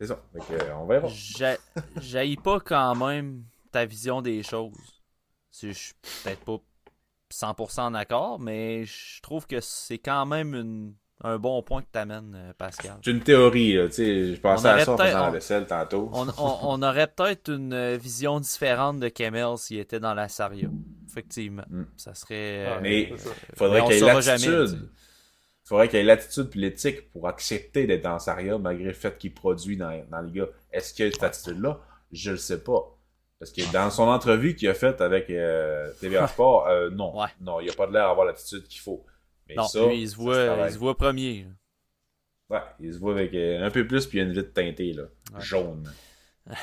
c'est 0.00 0.06
ça. 0.06 0.22
Euh, 0.34 0.72
on 0.78 0.86
verra. 0.86 1.08
J'haïs 2.00 2.36
pas 2.36 2.58
quand 2.60 2.94
même 2.94 3.44
ta 3.70 3.84
vision 3.84 4.22
des 4.22 4.42
choses. 4.42 4.72
Je 5.62 5.72
suis 5.72 5.92
peut-être 6.24 6.42
pas 6.42 6.58
100% 7.30 7.92
d'accord, 7.92 8.40
mais 8.40 8.84
je 8.86 9.20
trouve 9.20 9.46
que 9.46 9.60
c'est 9.60 9.98
quand 9.98 10.24
même 10.24 10.94
un 11.22 11.38
bon 11.38 11.62
point 11.62 11.82
que 11.82 11.88
tu 11.92 11.98
amènes, 11.98 12.34
euh, 12.34 12.52
Pascal. 12.56 12.96
C'est 13.04 13.10
une 13.10 13.20
théorie, 13.20 13.76
tu 13.86 13.92
sais. 13.92 14.34
Je 14.34 14.40
pensais 14.40 14.68
à 14.68 14.84
ça 14.84 14.92
en 14.92 14.96
faisant 14.96 15.20
la 15.20 15.30
vaisselle 15.30 15.66
tantôt. 15.66 16.10
On, 16.12 16.82
aurait 16.82 17.06
peut-être 17.06 17.50
une 17.50 17.96
vision 17.96 18.40
différente 18.40 19.00
de 19.00 19.08
Kemel 19.08 19.58
s'il 19.58 19.78
était 19.78 20.00
dans 20.00 20.14
la 20.14 20.28
Saria. 20.28 20.68
Effectivement. 21.08 21.64
Mm. 21.68 21.82
Ça 21.96 22.14
serait. 22.14 22.66
Ah, 22.66 22.80
mais 22.80 23.02
il 23.02 23.56
faudrait 23.56 23.84
qu'il 23.84 23.94
ait 23.94 24.00
l'attitude 24.00 24.90
faudrait 25.70 25.88
qu'il 25.88 26.00
ait 26.00 26.04
l'attitude 26.04 26.50
et 26.56 26.58
l'éthique 26.58 27.12
pour 27.12 27.28
accepter 27.28 27.86
d'être 27.86 28.02
dans 28.02 28.18
Saria 28.18 28.58
malgré 28.58 28.86
le 28.86 28.92
fait 28.92 29.16
qu'il 29.16 29.32
produit 29.32 29.76
dans, 29.76 30.04
dans 30.10 30.20
les 30.20 30.32
gars. 30.32 30.48
Est-ce 30.72 30.92
qu'il 30.92 31.06
a 31.06 31.10
cette 31.12 31.22
attitude-là? 31.22 31.78
Je 32.10 32.32
le 32.32 32.38
sais 32.38 32.60
pas. 32.64 32.98
Parce 33.38 33.52
que 33.52 33.72
dans 33.72 33.88
son 33.88 34.02
entrevue 34.02 34.56
qu'il 34.56 34.68
a 34.68 34.74
faite 34.74 35.00
avec 35.00 35.30
euh, 35.30 35.92
TVA 36.00 36.26
Sport, 36.26 36.66
euh, 36.66 36.90
non. 36.90 37.14
Non, 37.40 37.60
il 37.60 37.68
n'a 37.68 37.72
pas 37.72 37.86
de 37.86 37.92
l'air 37.92 38.08
d'avoir 38.08 38.26
l'attitude 38.26 38.66
qu'il 38.66 38.80
faut. 38.80 39.06
Mais 39.50 39.56
non, 39.56 39.66
ça, 39.66 39.84
lui, 39.84 40.02
il 40.02 40.08
se, 40.08 40.14
voit, 40.14 40.68
il 40.68 40.72
se 40.72 40.78
voit 40.78 40.96
premier. 40.96 41.44
Ouais, 42.48 42.62
il 42.78 42.94
se 42.94 42.98
voit 43.00 43.14
avec 43.14 43.34
euh, 43.34 43.66
un 43.66 43.70
peu 43.70 43.84
plus 43.84 44.06
puis 44.06 44.20
une 44.20 44.32
vitre 44.32 44.52
teintée, 44.52 44.92
là. 44.92 45.02
Jaune. 45.40 45.92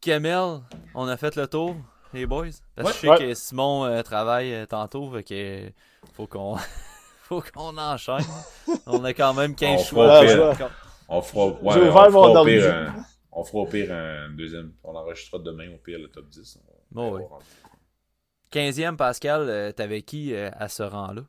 Kamel, 0.00 0.60
on 0.94 1.08
a 1.08 1.16
fait 1.16 1.34
le 1.34 1.48
tour, 1.48 1.74
les 2.12 2.26
boys. 2.26 2.46
Parce 2.76 2.92
que 2.92 3.08
je 3.08 3.12
sais 3.12 3.18
que 3.18 3.34
Simon 3.34 4.02
travaille 4.04 4.66
tantôt, 4.68 5.10
fait 5.10 5.24
que 5.24 5.72
faut 6.12 6.28
qu'on 6.28 6.56
faut 7.22 7.42
qu'on 7.52 7.76
enchaîne. 7.76 8.24
On 8.86 9.02
a 9.02 9.12
quand 9.12 9.34
même 9.34 9.56
15 9.56 9.84
choix. 9.84 10.20
on 11.08 11.22
fera, 11.22 11.46
ouais, 11.46 11.58
on, 11.58 11.72
fera 11.72 12.30
au 12.30 12.44
pire 12.44 12.72
un, 12.72 12.94
on 13.32 13.42
fera 13.42 13.58
au 13.58 13.66
pire 13.66 13.92
un 13.92 14.30
deuxième. 14.30 14.74
On 14.84 14.94
enregistrera 14.94 15.42
demain 15.42 15.72
au 15.74 15.78
pire 15.78 15.98
le 15.98 16.08
top 16.08 16.28
10. 16.28 16.60
Bon, 16.92 17.16
oui. 17.16 17.22
15e, 18.52 18.96
Pascal, 18.96 19.48
euh, 19.48 19.72
t'avais 19.72 20.02
qui 20.02 20.34
euh, 20.34 20.50
à 20.52 20.68
ce 20.68 20.82
rang-là? 20.82 21.22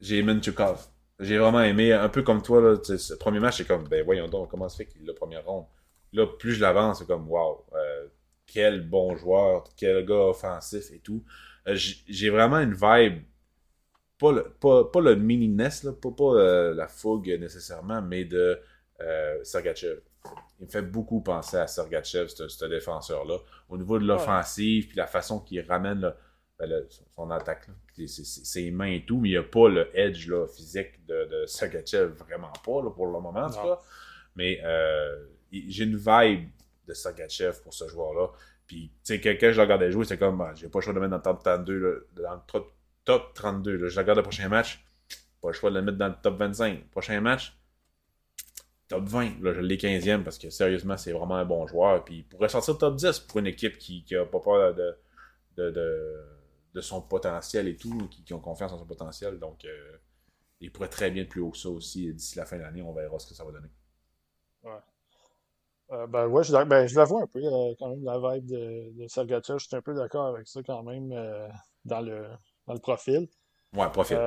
J'ai 0.00 0.18
aimé 0.18 0.40
Chukov. 0.42 0.86
J'ai 1.20 1.38
vraiment 1.38 1.60
aimé, 1.60 1.92
un 1.92 2.08
peu 2.08 2.22
comme 2.22 2.42
toi, 2.42 2.60
là, 2.60 2.76
premier 3.20 3.38
match, 3.38 3.58
c'est 3.58 3.66
comme, 3.66 3.86
ben 3.86 4.04
voyons 4.04 4.28
donc, 4.28 4.50
comment 4.50 4.68
ça 4.68 4.78
fait 4.78 4.86
qu'il 4.86 5.02
est 5.02 5.06
le 5.06 5.14
premier 5.14 5.36
ronde? 5.36 5.66
Là, 6.12 6.26
plus 6.26 6.54
je 6.54 6.60
l'avance, 6.60 6.98
c'est 6.98 7.06
comme, 7.06 7.28
wow, 7.28 7.64
euh, 7.74 8.08
quel 8.46 8.88
bon 8.88 9.14
joueur, 9.14 9.64
quel 9.76 10.04
gars 10.04 10.14
offensif 10.14 10.90
et 10.90 10.98
tout. 10.98 11.22
J'ai 11.66 12.30
vraiment 12.30 12.58
une 12.58 12.74
vibe, 12.74 13.22
pas 14.18 14.32
le, 14.32 14.44
pas, 14.58 14.84
pas 14.84 15.14
mini-ness, 15.14 15.86
pas, 16.00 16.10
pas 16.10 16.72
la 16.74 16.88
fougue 16.88 17.28
nécessairement, 17.38 18.02
mais 18.02 18.24
de 18.24 18.58
Sergachev 19.44 20.00
il 20.58 20.66
me 20.66 20.70
fait 20.70 20.82
beaucoup 20.82 21.20
penser 21.20 21.56
à 21.56 21.66
Sergachev, 21.66 22.28
ce, 22.28 22.64
défenseur-là. 22.66 23.38
Au 23.68 23.76
niveau 23.76 23.98
de 23.98 24.04
l'offensive, 24.04 24.86
puis 24.88 24.96
la 24.96 25.06
façon 25.06 25.40
qu'il 25.40 25.60
ramène 25.60 26.12
ben, 26.58 26.84
son 27.16 27.30
attaque, 27.30 27.68
ses, 28.06 28.70
mains 28.70 28.92
et 28.92 29.04
tout, 29.04 29.18
mais 29.18 29.30
il 29.30 29.32
n'y 29.32 29.38
a 29.38 29.42
pas 29.42 29.68
le 29.68 29.90
edge 29.98 30.28
là, 30.28 30.46
physique 30.46 31.04
de, 31.06 31.24
de 31.24 31.46
Sergachev, 31.46 32.12
vraiment 32.12 32.52
pas 32.52 32.90
pour 32.90 33.06
le 33.06 33.12
moment, 33.12 33.32
en 33.32 33.50
tout 33.50 33.56
cas. 33.56 33.80
Mais 34.36 34.60
euh, 34.62 35.26
j'ai 35.50 35.84
une 35.84 35.96
vibe 35.96 36.48
de 36.86 36.94
Sergachev 36.94 37.60
pour 37.62 37.74
ce 37.74 37.88
joueur-là. 37.88 38.28
Puis, 38.66 38.92
tu 39.04 39.20
sais, 39.20 39.20
quand 39.20 39.36
je 39.40 39.56
le 39.56 39.62
regardais 39.62 39.90
jouer, 39.90 40.04
c'est 40.04 40.18
comme, 40.18 40.38
ben, 40.38 40.54
j'ai 40.54 40.68
pas 40.68 40.78
le 40.78 40.84
choix 40.84 40.92
de 40.92 41.00
le 41.00 41.08
mettre 41.08 41.22
dans 41.22 41.30
le 41.30 41.36
top 41.36 41.42
32, 41.42 42.08
dans 42.14 42.34
le 42.34 42.62
top, 43.04 43.34
32. 43.34 43.88
Je 43.88 43.98
regarde 43.98 44.18
le 44.18 44.22
prochain 44.22 44.48
match, 44.48 44.84
pas 45.40 45.48
le 45.48 45.54
choix 45.54 45.70
de 45.70 45.76
le 45.76 45.82
mettre 45.82 45.98
dans 45.98 46.08
le 46.08 46.14
top 46.22 46.38
25. 46.38 46.88
Prochain 46.90 47.20
match, 47.20 47.56
top 48.92 49.04
20. 49.04 49.42
Là, 49.42 49.54
je 49.54 49.60
l'ai 49.60 49.76
15e 49.76 50.22
parce 50.22 50.38
que 50.38 50.50
sérieusement, 50.50 50.96
c'est 50.96 51.12
vraiment 51.12 51.36
un 51.36 51.46
bon 51.46 51.66
joueur. 51.66 52.04
Puis 52.04 52.18
il 52.18 52.24
pourrait 52.24 52.50
sortir 52.50 52.76
top 52.76 52.96
10 52.96 53.20
pour 53.20 53.38
une 53.38 53.46
équipe 53.46 53.78
qui 53.78 54.04
n'a 54.10 54.26
pas 54.26 54.40
peur 54.40 54.74
de, 54.74 55.70
de, 56.74 56.80
son 56.80 57.00
potentiel 57.00 57.68
et 57.68 57.76
tout, 57.76 58.08
qui, 58.08 58.34
ont 58.34 58.40
confiance 58.40 58.72
en 58.72 58.78
son 58.78 58.86
potentiel. 58.86 59.38
Donc, 59.38 59.64
euh, 59.64 59.96
il 60.60 60.70
pourrait 60.70 60.88
très 60.88 61.10
bien 61.10 61.22
être 61.22 61.30
plus 61.30 61.40
haut 61.40 61.50
que 61.50 61.56
ça 61.56 61.70
aussi. 61.70 62.12
D'ici 62.12 62.36
la 62.36 62.44
fin 62.44 62.58
de 62.58 62.62
l'année, 62.62 62.82
on 62.82 62.92
verra 62.92 63.18
ce 63.18 63.26
que 63.26 63.34
ça 63.34 63.44
va 63.44 63.52
donner. 63.52 63.68
Ouais. 64.62 64.78
Euh, 65.92 66.06
ben 66.06 66.26
ouais, 66.26 66.44
je, 66.44 66.52
ben, 66.64 66.86
je 66.86 66.96
la 66.96 67.04
vois 67.04 67.22
un 67.22 67.26
peu 67.26 67.40
euh, 67.42 67.74
quand 67.78 67.88
même, 67.88 68.04
la 68.04 68.18
vibe 68.18 68.46
de, 68.46 68.92
de 69.02 69.08
Sergachev. 69.08 69.58
Je 69.58 69.66
suis 69.66 69.76
un 69.76 69.82
peu 69.82 69.94
d'accord 69.94 70.26
avec 70.26 70.46
ça 70.46 70.62
quand 70.62 70.82
même 70.82 71.08
dans, 71.84 72.00
le, 72.00 72.26
dans 72.66 72.74
le 72.74 72.80
profil. 72.80 73.26
Ouais, 73.74 73.90
profil. 73.90 74.18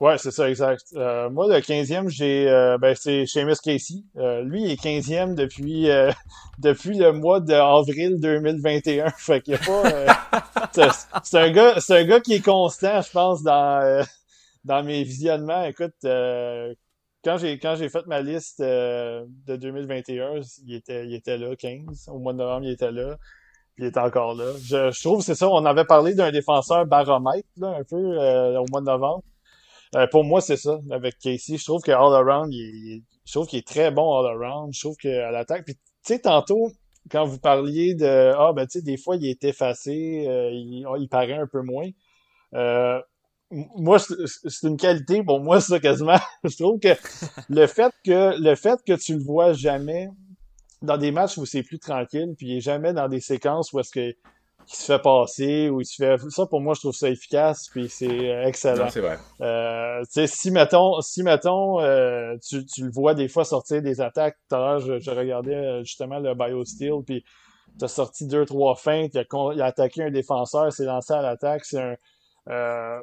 Ouais, 0.00 0.18
c'est 0.18 0.32
ça, 0.32 0.50
exact. 0.50 0.86
Euh, 0.96 1.30
moi, 1.30 1.46
le 1.46 1.60
15e, 1.60 2.08
j'ai 2.08 2.48
euh, 2.48 2.78
ben, 2.78 2.96
c'est 2.96 3.26
Seamus 3.26 3.56
Casey. 3.62 4.02
Euh, 4.16 4.42
lui, 4.42 4.64
il 4.64 4.70
est 4.72 4.82
15e 4.82 5.34
depuis, 5.34 5.88
depuis 6.58 6.98
le 6.98 7.12
mois 7.12 7.40
d'avril 7.40 8.18
2021. 8.20 9.10
Fait 9.16 9.40
qu'il 9.40 9.54
a 9.54 9.58
pas. 9.58 10.90
c'est 11.22 11.38
un 11.38 11.50
gars. 11.52 11.80
C'est 11.80 11.96
un 11.96 12.04
gars 12.04 12.20
qui 12.20 12.34
est 12.34 12.44
constant, 12.44 13.00
je 13.02 13.10
pense, 13.10 13.42
dans, 13.44 14.04
dans 14.64 14.82
mes 14.82 15.04
visionnements. 15.04 15.62
Écoute, 15.64 15.94
quand 16.02 17.38
j'ai 17.38 17.58
quand 17.58 17.76
j'ai 17.76 17.88
fait 17.88 18.06
ma 18.06 18.20
liste 18.20 18.60
de 18.60 19.56
2021, 19.56 20.40
il 20.66 20.74
était, 20.74 21.06
il 21.06 21.14
était 21.14 21.38
là, 21.38 21.54
15. 21.54 22.08
Au 22.08 22.18
mois 22.18 22.32
de 22.32 22.38
novembre, 22.38 22.66
il 22.66 22.72
était 22.72 22.92
là. 22.92 23.16
Puis 23.76 23.84
il 23.84 23.86
est 23.86 23.96
encore 23.96 24.34
là. 24.34 24.52
Je, 24.60 24.90
je 24.90 25.00
trouve 25.02 25.22
c'est 25.22 25.36
ça. 25.36 25.48
On 25.48 25.64
avait 25.64 25.84
parlé 25.84 26.14
d'un 26.14 26.32
défenseur 26.32 26.84
baromètre, 26.84 27.48
là, 27.58 27.76
un 27.78 27.84
peu, 27.84 27.96
au 28.58 28.64
mois 28.70 28.80
de 28.80 28.86
novembre. 28.86 29.22
Euh, 29.94 30.06
pour 30.08 30.24
moi, 30.24 30.40
c'est 30.40 30.56
ça, 30.56 30.78
avec 30.90 31.18
Casey. 31.18 31.56
Je 31.56 31.64
trouve 31.64 31.82
que 31.82 31.92
all 31.92 32.14
around, 32.14 32.52
il, 32.52 33.02
je 33.24 33.32
trouve 33.32 33.46
qu'il 33.46 33.58
est 33.58 33.66
très 33.66 33.90
bon 33.90 34.18
all 34.18 34.26
around. 34.26 34.72
Je 34.74 34.80
trouve 34.80 34.96
qu'à 34.96 35.30
l'attaque. 35.30 35.64
Puis, 35.64 35.74
tu 35.74 35.80
sais, 36.02 36.18
tantôt, 36.20 36.72
quand 37.10 37.24
vous 37.24 37.38
parliez 37.38 37.94
de 37.94 38.32
Ah, 38.36 38.52
ben, 38.54 38.66
tu 38.66 38.78
sais, 38.78 38.84
des 38.84 38.96
fois, 38.96 39.16
il 39.16 39.26
est 39.26 39.44
effacé, 39.44 40.26
euh, 40.26 40.50
il, 40.52 40.86
il, 40.98 41.08
paraît 41.08 41.34
un 41.34 41.46
peu 41.46 41.62
moins. 41.62 41.88
Euh, 42.54 43.00
moi, 43.50 43.98
c'est 43.98 44.66
une 44.66 44.76
qualité 44.76 45.22
pour 45.22 45.40
moi, 45.40 45.60
ça, 45.60 45.78
quasiment. 45.78 46.18
je 46.44 46.56
trouve 46.56 46.80
que 46.80 46.94
le 47.48 47.66
fait 47.66 47.92
que 48.04 48.40
le 48.40 48.54
fait 48.56 48.80
que 48.84 48.94
tu 48.94 49.14
le 49.14 49.22
vois 49.22 49.52
jamais 49.52 50.08
dans 50.82 50.98
des 50.98 51.12
matchs 51.12 51.38
où 51.38 51.46
c'est 51.46 51.62
plus 51.62 51.78
tranquille, 51.78 52.34
puis 52.36 52.48
il 52.48 52.56
est 52.56 52.60
jamais 52.60 52.92
dans 52.92 53.08
des 53.08 53.20
séquences 53.20 53.72
où 53.72 53.80
est-ce 53.80 53.90
que 53.90 54.14
qui 54.66 54.76
se 54.76 54.84
fait 54.84 54.98
passer 55.02 55.68
ou 55.68 55.80
il 55.80 55.84
se 55.84 55.96
fait 55.96 56.30
ça 56.30 56.46
pour 56.46 56.60
moi 56.60 56.74
je 56.74 56.80
trouve 56.80 56.94
ça 56.94 57.08
efficace 57.08 57.68
puis 57.70 57.88
c'est 57.88 58.08
euh, 58.08 58.46
excellent 58.46 58.88
c'est 58.88 59.00
vrai. 59.00 59.18
Euh, 59.40 60.02
si 60.26 60.50
mettons 60.50 61.00
si 61.00 61.22
mettons 61.22 61.80
euh, 61.80 62.36
tu, 62.46 62.64
tu 62.64 62.84
le 62.84 62.90
vois 62.90 63.14
des 63.14 63.28
fois 63.28 63.44
sortir 63.44 63.82
des 63.82 64.00
attaques 64.00 64.36
tout 64.48 64.56
à 64.56 64.58
l'heure 64.58 64.80
je, 64.80 65.10
regardais 65.10 65.54
euh, 65.54 65.84
justement 65.84 66.18
le 66.18 66.34
BioSteel 66.34 67.02
puis 67.06 67.24
t'as 67.78 67.88
sorti 67.88 68.26
deux 68.26 68.44
trois 68.46 68.74
feintes 68.74 69.10
il 69.14 69.20
a, 69.20 69.52
il 69.54 69.62
a 69.62 69.66
attaqué 69.66 70.04
un 70.04 70.10
défenseur 70.10 70.72
s'est 70.72 70.84
lancé 70.84 71.12
à 71.12 71.22
l'attaque 71.22 71.64
c'est 71.64 71.80
un 71.80 71.96
euh, 72.48 73.00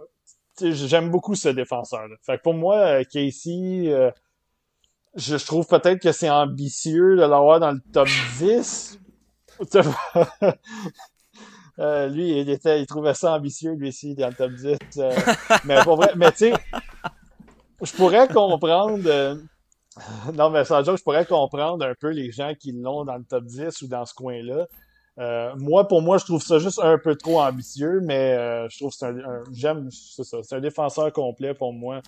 j'aime 0.62 1.10
beaucoup 1.10 1.36
ce 1.36 1.50
défenseur 1.50 2.08
là 2.08 2.16
fait 2.24 2.38
que 2.38 2.44
pour 2.44 2.54
moi 2.54 3.04
Casey 3.06 3.92
je, 5.16 5.38
je 5.38 5.46
trouve 5.46 5.68
peut-être 5.68 6.02
que 6.02 6.12
c'est 6.12 6.30
ambitieux 6.30 7.16
de 7.16 7.22
l'avoir 7.22 7.60
dans 7.60 7.72
le 7.72 7.82
top 7.92 8.08
10 8.40 9.00
Euh, 11.80 12.08
lui, 12.08 12.40
il, 12.40 12.50
était, 12.50 12.82
il 12.82 12.86
trouvait 12.86 13.14
ça 13.14 13.34
ambitieux, 13.34 13.74
lui 13.74 13.90
aussi, 13.90 14.16
dans 14.16 14.28
le 14.28 14.34
top 14.34 14.52
10. 14.52 14.78
Euh, 14.98 15.12
mais 15.66 15.82
pour 15.84 15.96
vrai, 15.96 16.12
mais 16.16 16.32
tu 16.32 16.38
sais, 16.38 16.54
je 17.82 17.92
pourrais 17.94 18.28
comprendre. 18.28 19.04
Euh, 19.06 19.36
non, 20.34 20.50
mais 20.50 20.64
sans 20.66 20.84
joke, 20.84 20.98
je 20.98 21.04
pourrais 21.04 21.26
comprendre 21.26 21.86
un 21.86 21.96
peu 21.96 22.10
les 22.10 22.32
gens 22.32 22.54
qui 22.58 22.72
l'ont 22.72 23.06
dans 23.06 23.18
le 23.18 23.24
top 23.24 23.46
10 23.46 23.82
ou 23.82 23.88
dans 23.88 24.06
ce 24.06 24.14
coin-là. 24.14 24.68
moi, 25.58 25.88
pour 25.88 26.02
moi, 26.02 26.18
je 26.18 26.26
trouve 26.26 26.42
ça 26.42 26.60
juste 26.60 26.80
un 26.80 26.98
peu 26.98 27.16
trop 27.16 27.42
ambitieux, 27.42 28.00
mais 28.02 28.36
je 28.70 28.78
trouve 28.78 28.92
que 28.92 28.98
c'est 28.98 29.06
un, 29.06 29.44
j'aime, 29.52 29.90
c'est 29.92 30.24
ça, 30.24 30.38
c'est 30.44 30.56
un 30.56 30.62
défenseur 30.62 31.12
complet 31.12 31.54
pour 31.54 31.74
moi, 31.74 32.02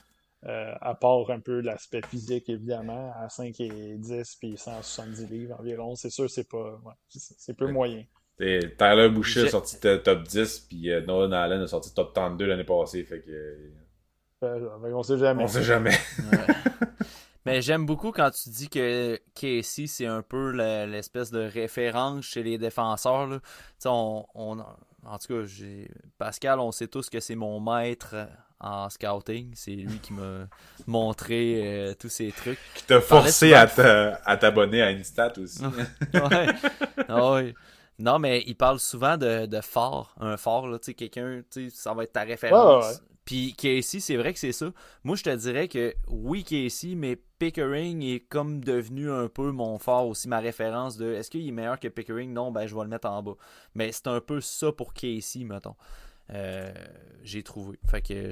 à 0.45 0.95
part 0.95 1.29
un 1.29 1.39
peu 1.39 1.59
l'aspect 1.59 2.01
physique, 2.07 2.49
évidemment, 2.49 3.11
à 3.19 3.27
5 3.27 3.59
et 3.59 3.95
10 3.97 4.35
puis 4.39 4.57
170 4.57 5.27
livres 5.29 5.55
environ. 5.59 5.95
C'est 5.95 6.09
sûr, 6.09 6.29
c'est 6.29 6.47
pas, 6.47 6.79
ouais, 6.85 6.93
c'est 7.09 7.55
peu 7.57 7.69
moyen. 7.69 8.03
Tyler 8.37 9.09
Boucher 9.09 9.47
a 9.47 9.49
sorti 9.49 9.77
top 9.79 10.23
10, 10.23 10.59
puis 10.69 10.91
euh, 10.91 11.01
Nolan 11.01 11.31
Allen 11.31 11.61
a 11.61 11.67
sorti 11.67 11.93
top 11.93 12.13
32 12.13 12.45
l'année 12.45 12.63
passée. 12.63 13.03
Fait 13.03 13.21
que. 13.21 13.69
on 14.41 15.03
sait 15.03 15.17
jamais. 15.17 15.43
On 15.43 15.47
sait 15.47 15.63
jamais. 15.63 15.97
Mais 17.45 17.61
j'aime 17.61 17.85
beaucoup 17.85 18.11
quand 18.11 18.31
tu 18.31 18.49
dis 18.49 18.69
que 18.69 19.19
Casey, 19.35 19.87
c'est 19.87 20.05
un 20.05 20.21
peu 20.21 20.51
l'espèce 20.85 21.29
de 21.29 21.41
référence 21.41 22.25
chez 22.25 22.41
les 22.41 22.57
défenseurs. 22.57 23.27
Là. 23.27 23.39
On, 23.85 24.25
on, 24.33 24.59
en 24.59 25.17
tout 25.17 25.27
cas, 25.27 25.49
Pascal, 26.17 26.59
on 26.59 26.71
sait 26.71 26.87
tous 26.87 27.09
que 27.09 27.19
c'est 27.19 27.35
mon 27.35 27.59
maître 27.59 28.15
en 28.61 28.89
scouting. 28.89 29.51
C'est 29.55 29.71
lui 29.71 29.99
qui 29.99 30.13
m'a 30.13 30.47
montré 30.87 31.61
euh, 31.63 31.93
tous 31.99 32.09
ces 32.09 32.31
trucs. 32.31 32.59
Qui 32.75 32.85
t'a 32.85 33.01
forcé 33.01 33.53
à 33.53 33.67
t'abonner 34.37 34.81
à 34.81 34.91
une 34.91 35.03
stat 35.03 35.33
aussi. 35.37 35.61
ouais. 36.13 36.47
Ah 37.09 37.33
ouais. 37.33 37.53
Non, 37.99 38.19
mais 38.19 38.43
il 38.47 38.55
parle 38.55 38.79
souvent 38.79 39.17
de, 39.17 39.45
de 39.45 39.61
phare, 39.61 40.15
un 40.19 40.37
phare, 40.37 40.67
là, 40.67 40.79
tu 40.79 40.85
sais, 40.85 40.93
quelqu'un, 40.93 41.43
tu 41.51 41.69
sais, 41.69 41.75
ça 41.75 41.93
va 41.93 42.03
être 42.03 42.13
ta 42.13 42.23
référence. 42.23 43.01
Puis 43.25 43.53
Casey, 43.53 43.99
c'est 43.99 44.17
vrai 44.17 44.33
que 44.33 44.39
c'est 44.39 44.51
ça. 44.51 44.71
Moi, 45.03 45.15
je 45.15 45.23
te 45.23 45.33
dirais 45.35 45.67
que 45.69 45.95
oui, 46.07 46.43
Casey, 46.43 46.95
mais 46.95 47.15
Pickering 47.39 48.01
est 48.03 48.19
comme 48.19 48.63
devenu 48.63 49.09
un 49.09 49.29
peu 49.29 49.51
mon 49.51 49.77
phare 49.79 50.07
aussi, 50.07 50.27
ma 50.27 50.39
référence 50.39 50.97
de 50.97 51.13
est-ce 51.13 51.29
qu'il 51.29 51.47
est 51.47 51.51
meilleur 51.51 51.79
que 51.79 51.87
Pickering? 51.87 52.33
Non, 52.33 52.51
ben 52.51 52.67
je 52.67 52.75
vais 52.75 52.81
le 52.81 52.89
mettre 52.89 53.07
en 53.07 53.23
bas. 53.23 53.35
Mais 53.75 53.91
c'est 53.93 54.07
un 54.07 54.19
peu 54.19 54.41
ça 54.41 54.71
pour 54.73 54.93
Casey, 54.93 55.45
mettons. 55.45 55.75
Euh, 56.31 56.73
j'ai 57.23 57.43
trouvé. 57.43 57.79
Fait 57.89 58.01
que 58.01 58.31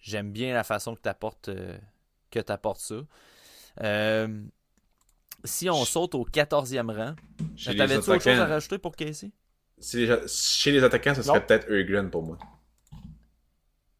j'aime 0.00 0.32
bien 0.32 0.52
la 0.52 0.64
façon 0.64 0.94
que 0.94 1.00
tu 1.02 1.08
apportes, 1.08 1.48
euh, 1.48 1.78
que 2.30 2.40
ça. 2.76 2.94
Euh, 3.82 4.42
si 5.44 5.70
on 5.70 5.84
saute 5.84 6.14
au 6.14 6.24
14e 6.24 6.94
rang, 6.94 7.14
t'avais-tu 7.64 8.10
autre 8.10 8.22
chose 8.22 8.38
à 8.38 8.46
rajouter 8.46 8.78
pour 8.78 8.96
Casey? 8.96 9.30
Chez 9.80 10.72
les 10.72 10.82
attaquants, 10.82 11.14
ce 11.14 11.22
serait 11.22 11.44
peut-être 11.44 11.70
Eugren 11.70 12.10
pour 12.10 12.22
moi. 12.22 12.38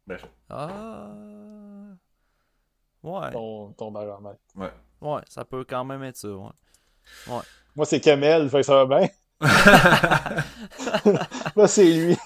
Bref. 0.06 0.24
Ah. 0.48 1.10
Ouais. 3.02 3.30
Ton, 3.30 3.72
ton 3.72 3.92
baromètre. 3.92 4.40
Ouais. 4.56 4.72
Ouais, 5.00 5.20
ça 5.28 5.44
peut 5.44 5.64
quand 5.68 5.84
même 5.84 6.02
être 6.02 6.16
ça, 6.16 6.28
ouais. 6.28 6.48
ouais. 7.28 7.42
Moi, 7.76 7.86
c'est 7.86 8.00
Kamel, 8.00 8.50
fait 8.50 8.60
que 8.60 8.66
ça 8.66 8.84
va 8.84 8.98
bien. 8.98 9.08
Moi, 11.56 11.68
c'est 11.68 11.84
lui. 11.84 12.16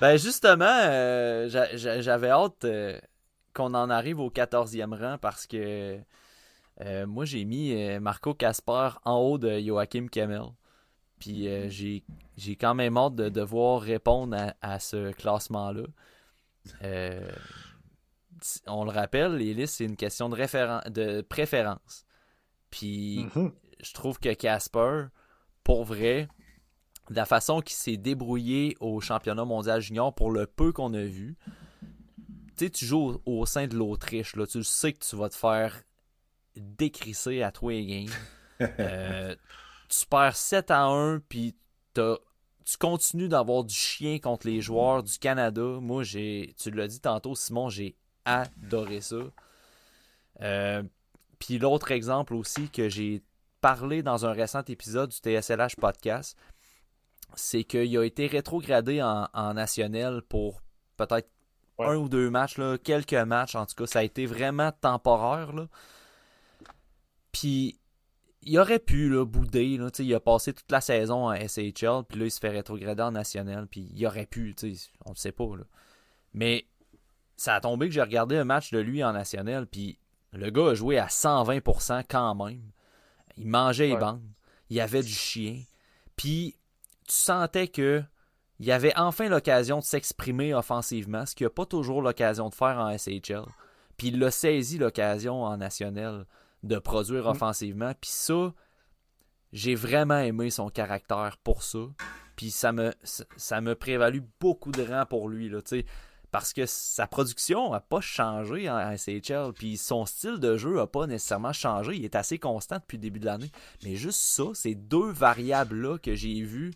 Ben, 0.00 0.16
justement, 0.16 0.64
euh, 0.68 1.48
j'avais 1.48 2.30
hâte 2.30 2.64
euh, 2.64 2.98
qu'on 3.52 3.72
en 3.74 3.88
arrive 3.88 4.18
au 4.18 4.30
14e 4.30 4.98
rang 4.98 5.18
parce 5.18 5.46
que 5.46 6.00
euh, 6.80 7.06
moi, 7.06 7.24
j'ai 7.24 7.44
mis 7.44 7.72
euh, 7.72 8.00
Marco 8.00 8.34
Casper 8.34 8.90
en 9.04 9.16
haut 9.18 9.38
de 9.38 9.60
Joachim 9.60 10.08
Kemmel. 10.10 10.46
Puis 11.18 11.48
euh, 11.48 11.64
mhm. 11.66 12.00
j'ai 12.36 12.56
quand 12.56 12.74
même 12.74 12.96
hâte 12.96 13.14
de 13.14 13.28
devoir 13.28 13.80
répondre 13.80 14.36
à, 14.60 14.78
ce 14.80 15.12
classement-là. 15.12 15.84
on 18.66 18.84
le 18.84 18.90
rappelle, 18.90 19.36
les 19.36 19.54
listes, 19.54 19.76
c'est 19.76 19.84
une 19.84 19.96
question 19.96 20.28
de, 20.28 20.88
de 20.90 21.20
préférence. 21.22 22.04
Puis 22.70 23.26
mhm. 23.34 23.52
je 23.80 23.92
trouve 23.94 24.18
que 24.18 24.34
Casper, 24.34 25.06
pour 25.62 25.84
vrai, 25.84 26.28
de 27.10 27.14
la 27.14 27.26
façon 27.26 27.60
qu'il 27.60 27.76
s'est 27.76 27.96
débrouillé 27.96 28.76
au 28.80 29.00
championnat 29.00 29.44
mondial 29.44 29.80
junior 29.80 30.14
pour 30.14 30.30
le 30.30 30.46
peu 30.46 30.72
qu'on 30.72 30.92
a 30.94 31.04
vu. 31.04 31.36
Tu 32.56 32.66
sais, 32.66 32.70
tu 32.70 32.84
joues 32.86 33.20
au, 33.24 33.46
sein 33.46 33.66
de 33.66 33.76
l'Autriche, 33.76 34.36
là, 34.36 34.46
tu 34.46 34.62
sais 34.62 34.92
que 34.92 35.04
tu 35.04 35.16
vas 35.16 35.28
te 35.28 35.34
faire 35.34 35.82
décrisser 36.56 37.42
à 37.42 37.52
toi 37.52 37.72
les 37.72 37.86
games. 37.86 38.14
Euh, 38.78 39.34
tu 39.88 40.06
perds 40.06 40.36
7 40.36 40.70
à 40.70 40.84
1, 40.84 41.18
puis 41.28 41.56
tu 41.92 42.78
continues 42.78 43.28
d'avoir 43.28 43.64
du 43.64 43.74
chien 43.74 44.20
contre 44.20 44.46
les 44.46 44.60
joueurs 44.60 45.02
du 45.02 45.18
Canada. 45.18 45.60
Moi, 45.80 46.04
j'ai, 46.04 46.54
tu 46.56 46.70
l'as 46.70 46.86
dit 46.86 47.00
tantôt, 47.00 47.34
Simon, 47.34 47.68
j'ai 47.68 47.96
adoré 48.24 49.00
ça. 49.00 49.16
Euh, 50.40 50.82
puis 51.38 51.58
l'autre 51.58 51.90
exemple 51.90 52.34
aussi 52.34 52.70
que 52.70 52.88
j'ai 52.88 53.22
parlé 53.60 54.02
dans 54.02 54.26
un 54.26 54.32
récent 54.32 54.62
épisode 54.68 55.10
du 55.10 55.16
TSLH 55.16 55.76
podcast, 55.78 56.36
c'est 57.34 57.64
qu'il 57.64 57.96
a 57.98 58.04
été 58.04 58.26
rétrogradé 58.26 59.02
en, 59.02 59.54
national 59.54 60.22
pour 60.22 60.62
peut-être 60.96 61.28
un 61.78 61.96
ou 61.96 62.08
deux 62.08 62.30
matchs, 62.30 62.58
là, 62.58 62.78
quelques 62.78 63.14
matchs 63.14 63.56
en 63.56 63.66
tout 63.66 63.74
cas. 63.74 63.86
Ça 63.86 63.98
a 64.00 64.02
été 64.02 64.26
vraiment 64.26 64.70
temporaire. 64.70 65.52
Là. 65.52 65.66
Puis 67.34 67.80
il 68.42 68.58
aurait 68.58 68.78
pu 68.78 69.08
là, 69.08 69.24
bouder. 69.24 69.76
Là, 69.76 69.90
il 69.98 70.14
a 70.14 70.20
passé 70.20 70.52
toute 70.52 70.70
la 70.70 70.80
saison 70.80 71.28
en 71.28 71.34
SHL, 71.34 72.04
puis 72.08 72.18
là, 72.18 72.26
il 72.26 72.30
se 72.30 72.38
fait 72.38 72.50
rétrograder 72.50 73.02
en 73.02 73.10
national, 73.10 73.66
puis 73.66 73.90
il 73.92 74.06
aurait 74.06 74.26
pu, 74.26 74.54
on 75.04 75.10
ne 75.10 75.16
sait 75.16 75.32
pas. 75.32 75.56
Là. 75.56 75.64
Mais 76.32 76.66
ça 77.36 77.56
a 77.56 77.60
tombé 77.60 77.88
que 77.88 77.94
j'ai 77.94 78.02
regardé 78.02 78.36
un 78.36 78.44
match 78.44 78.70
de 78.70 78.78
lui 78.78 79.02
en 79.02 79.12
national, 79.12 79.66
puis 79.66 79.98
le 80.32 80.50
gars 80.50 80.68
a 80.68 80.74
joué 80.74 80.96
à 80.96 81.06
120% 81.06 82.04
quand 82.08 82.34
même. 82.36 82.62
Il 83.36 83.48
mangeait 83.48 83.88
les 83.88 83.96
bandes, 83.96 84.22
il 84.70 84.80
avait 84.80 85.02
du 85.02 85.08
chien, 85.08 85.60
puis 86.14 86.54
tu 87.08 87.14
sentais 87.14 87.66
que 87.66 88.02
il 88.60 88.70
avait 88.70 88.96
enfin 88.96 89.28
l'occasion 89.28 89.80
de 89.80 89.84
s'exprimer 89.84 90.54
offensivement, 90.54 91.26
ce 91.26 91.34
qu'il 91.34 91.46
n'a 91.46 91.50
pas 91.50 91.66
toujours 91.66 92.00
l'occasion 92.00 92.48
de 92.48 92.54
faire 92.54 92.78
en 92.78 92.96
SHL. 92.96 93.44
Puis 93.96 94.08
il 94.08 94.22
a 94.22 94.30
saisi 94.30 94.78
l'occasion 94.78 95.42
en 95.42 95.56
national 95.56 96.24
de 96.64 96.78
produire 96.78 97.24
mm. 97.24 97.28
offensivement. 97.28 97.92
Puis 98.00 98.10
ça, 98.10 98.52
j'ai 99.52 99.74
vraiment 99.74 100.18
aimé 100.18 100.50
son 100.50 100.68
caractère 100.68 101.38
pour 101.42 101.62
ça. 101.62 101.78
Puis 102.36 102.50
ça 102.50 102.72
me, 102.72 102.92
ça 103.04 103.60
me 103.60 103.74
prévalu 103.74 104.22
beaucoup 104.40 104.72
de 104.72 104.82
rang 104.82 105.06
pour 105.06 105.28
lui. 105.28 105.48
Là, 105.48 105.60
parce 106.32 106.52
que 106.52 106.66
sa 106.66 107.06
production 107.06 107.70
n'a 107.70 107.80
pas 107.80 108.00
changé 108.00 108.68
en 108.68 108.96
SHL. 108.96 109.52
Puis 109.54 109.76
son 109.76 110.04
style 110.04 110.40
de 110.40 110.56
jeu 110.56 110.74
n'a 110.74 110.88
pas 110.88 111.06
nécessairement 111.06 111.52
changé. 111.52 111.94
Il 111.94 112.04
est 112.04 112.16
assez 112.16 112.38
constant 112.38 112.78
depuis 112.78 112.96
le 112.96 113.02
début 113.02 113.20
de 113.20 113.26
l'année. 113.26 113.52
Mais 113.84 113.94
juste 113.94 114.20
ça, 114.20 114.44
ces 114.52 114.74
deux 114.74 115.12
variables-là 115.12 115.98
que 115.98 116.16
j'ai 116.16 116.42
vues 116.42 116.72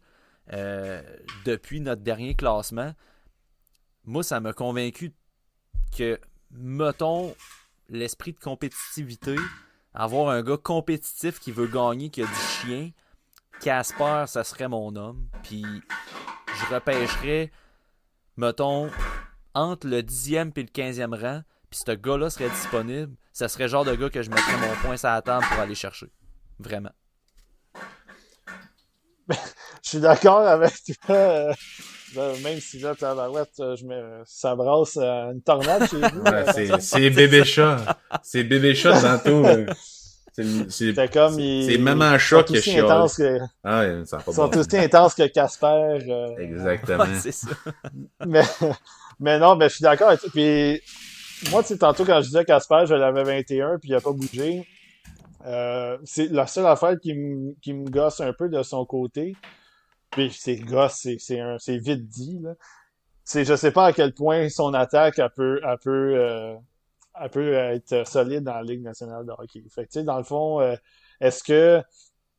euh, 0.52 1.02
depuis 1.44 1.80
notre 1.80 2.02
dernier 2.02 2.34
classement, 2.34 2.92
moi, 4.04 4.22
ça 4.22 4.38
m'a 4.38 4.52
convaincu 4.52 5.12
que, 5.96 6.20
mettons, 6.52 7.34
l'esprit 7.88 8.32
de 8.32 8.38
compétitivité, 8.38 9.34
avoir 9.94 10.30
un 10.30 10.42
gars 10.42 10.56
compétitif 10.56 11.38
qui 11.40 11.52
veut 11.52 11.66
gagner, 11.66 12.10
qui 12.10 12.22
a 12.22 12.26
du 12.26 12.32
chien, 12.32 12.90
Casper, 13.60 14.24
ça 14.26 14.44
serait 14.44 14.68
mon 14.68 14.94
homme. 14.96 15.28
Puis 15.42 15.64
je 16.54 16.74
repêcherais, 16.74 17.50
mettons, 18.36 18.90
entre 19.54 19.86
le 19.88 20.02
10e 20.02 20.52
et 20.56 20.62
le 20.62 20.68
15e 20.68 21.20
rang, 21.20 21.42
puis 21.70 21.80
ce 21.84 21.92
gars-là 21.92 22.30
serait 22.30 22.50
disponible, 22.50 23.14
ça 23.32 23.48
serait 23.48 23.64
le 23.64 23.70
genre 23.70 23.84
de 23.84 23.94
gars 23.94 24.10
que 24.10 24.22
je 24.22 24.30
mettrais 24.30 24.56
mon 24.56 24.74
point 24.76 24.96
sur 24.96 25.08
la 25.08 25.22
table 25.22 25.44
pour 25.50 25.60
aller 25.60 25.74
chercher. 25.74 26.10
Vraiment. 26.58 26.92
je 29.28 29.34
suis 29.82 30.00
d'accord 30.00 30.46
avec 30.46 30.74
toi. 31.06 31.52
Euh, 32.16 32.34
même 32.42 32.58
si 32.60 32.78
là, 32.78 32.94
tabarouette, 32.94 33.60
euh, 33.60 33.76
je 33.76 33.84
me, 33.84 34.22
ça 34.24 34.54
brasse 34.56 34.96
euh, 34.96 35.32
une 35.32 35.42
tornade 35.42 35.88
chez 35.88 35.96
vous. 35.96 36.22
Ouais, 36.22 36.80
c'est 36.80 37.10
bébé 37.10 37.44
chat. 37.44 37.98
C'est 38.22 38.44
bébé 38.44 38.74
chat 38.74 39.00
tantôt. 39.24 39.44
C'est 40.68 41.12
comme 41.12 41.34
C'est 41.34 41.78
même 41.78 42.00
un 42.00 42.16
chat 42.18 42.44
qui 42.44 42.56
est 42.56 42.62
chiant. 42.62 42.88
Ah, 43.64 43.86
ça 44.04 44.18
Ils 44.26 44.32
sont 44.32 44.56
aussi 44.56 44.78
intenses 44.78 45.14
que 45.14 45.26
Casper. 45.26 45.98
Exactement. 46.38 47.04
c'est 47.18 47.32
ça. 47.32 47.48
mais, 48.26 48.42
mais 49.20 49.38
non, 49.38 49.56
ben, 49.56 49.68
je 49.68 49.74
suis 49.74 49.82
d'accord 49.82 50.08
avec 50.08 50.20
toi. 50.20 50.30
Puis, 50.32 50.80
moi, 51.50 51.62
tu 51.62 51.68
sais, 51.68 51.78
tantôt, 51.78 52.04
quand 52.04 52.20
je 52.22 52.26
disais 52.28 52.44
Casper, 52.44 52.84
je 52.86 52.94
l'avais 52.94 53.24
21, 53.24 53.78
puis 53.78 53.90
il 53.90 53.94
a 53.94 54.00
pas 54.00 54.12
bougé. 54.12 54.66
Euh, 55.46 55.98
c'est 56.04 56.30
la 56.30 56.46
seule 56.46 56.66
affaire 56.66 56.98
qui 57.00 57.14
me, 57.14 57.54
qui 57.62 57.72
me 57.72 57.88
gosse 57.88 58.20
un 58.20 58.32
peu 58.32 58.48
de 58.48 58.62
son 58.62 58.84
côté. 58.84 59.36
Puis 60.10 60.32
c'est 60.32 60.56
gosse, 60.56 61.06
c'est, 61.18 61.40
un, 61.40 61.58
c'est 61.58 61.78
vite 61.78 62.06
dit, 62.08 62.38
là. 62.40 62.54
C'est, 63.24 63.44
je 63.44 63.54
sais 63.56 63.72
pas 63.72 63.86
à 63.86 63.92
quel 63.92 64.14
point 64.14 64.48
son 64.48 64.72
attaque, 64.72 65.18
elle 65.18 65.30
peut, 65.30 65.60
elle 65.62 65.78
peut, 65.78 66.14
euh, 66.16 66.56
elle 67.20 67.30
peut 67.30 67.52
être 67.52 68.06
solide 68.08 68.44
dans 68.44 68.54
la 68.54 68.62
Ligue 68.62 68.82
nationale 68.82 69.26
de 69.26 69.32
hockey. 69.32 69.62
Fait 69.68 69.86
que, 69.86 70.00
dans 70.00 70.16
le 70.16 70.24
fond, 70.24 70.60
euh, 70.60 70.76
est-ce 71.20 71.42
que, 71.42 71.82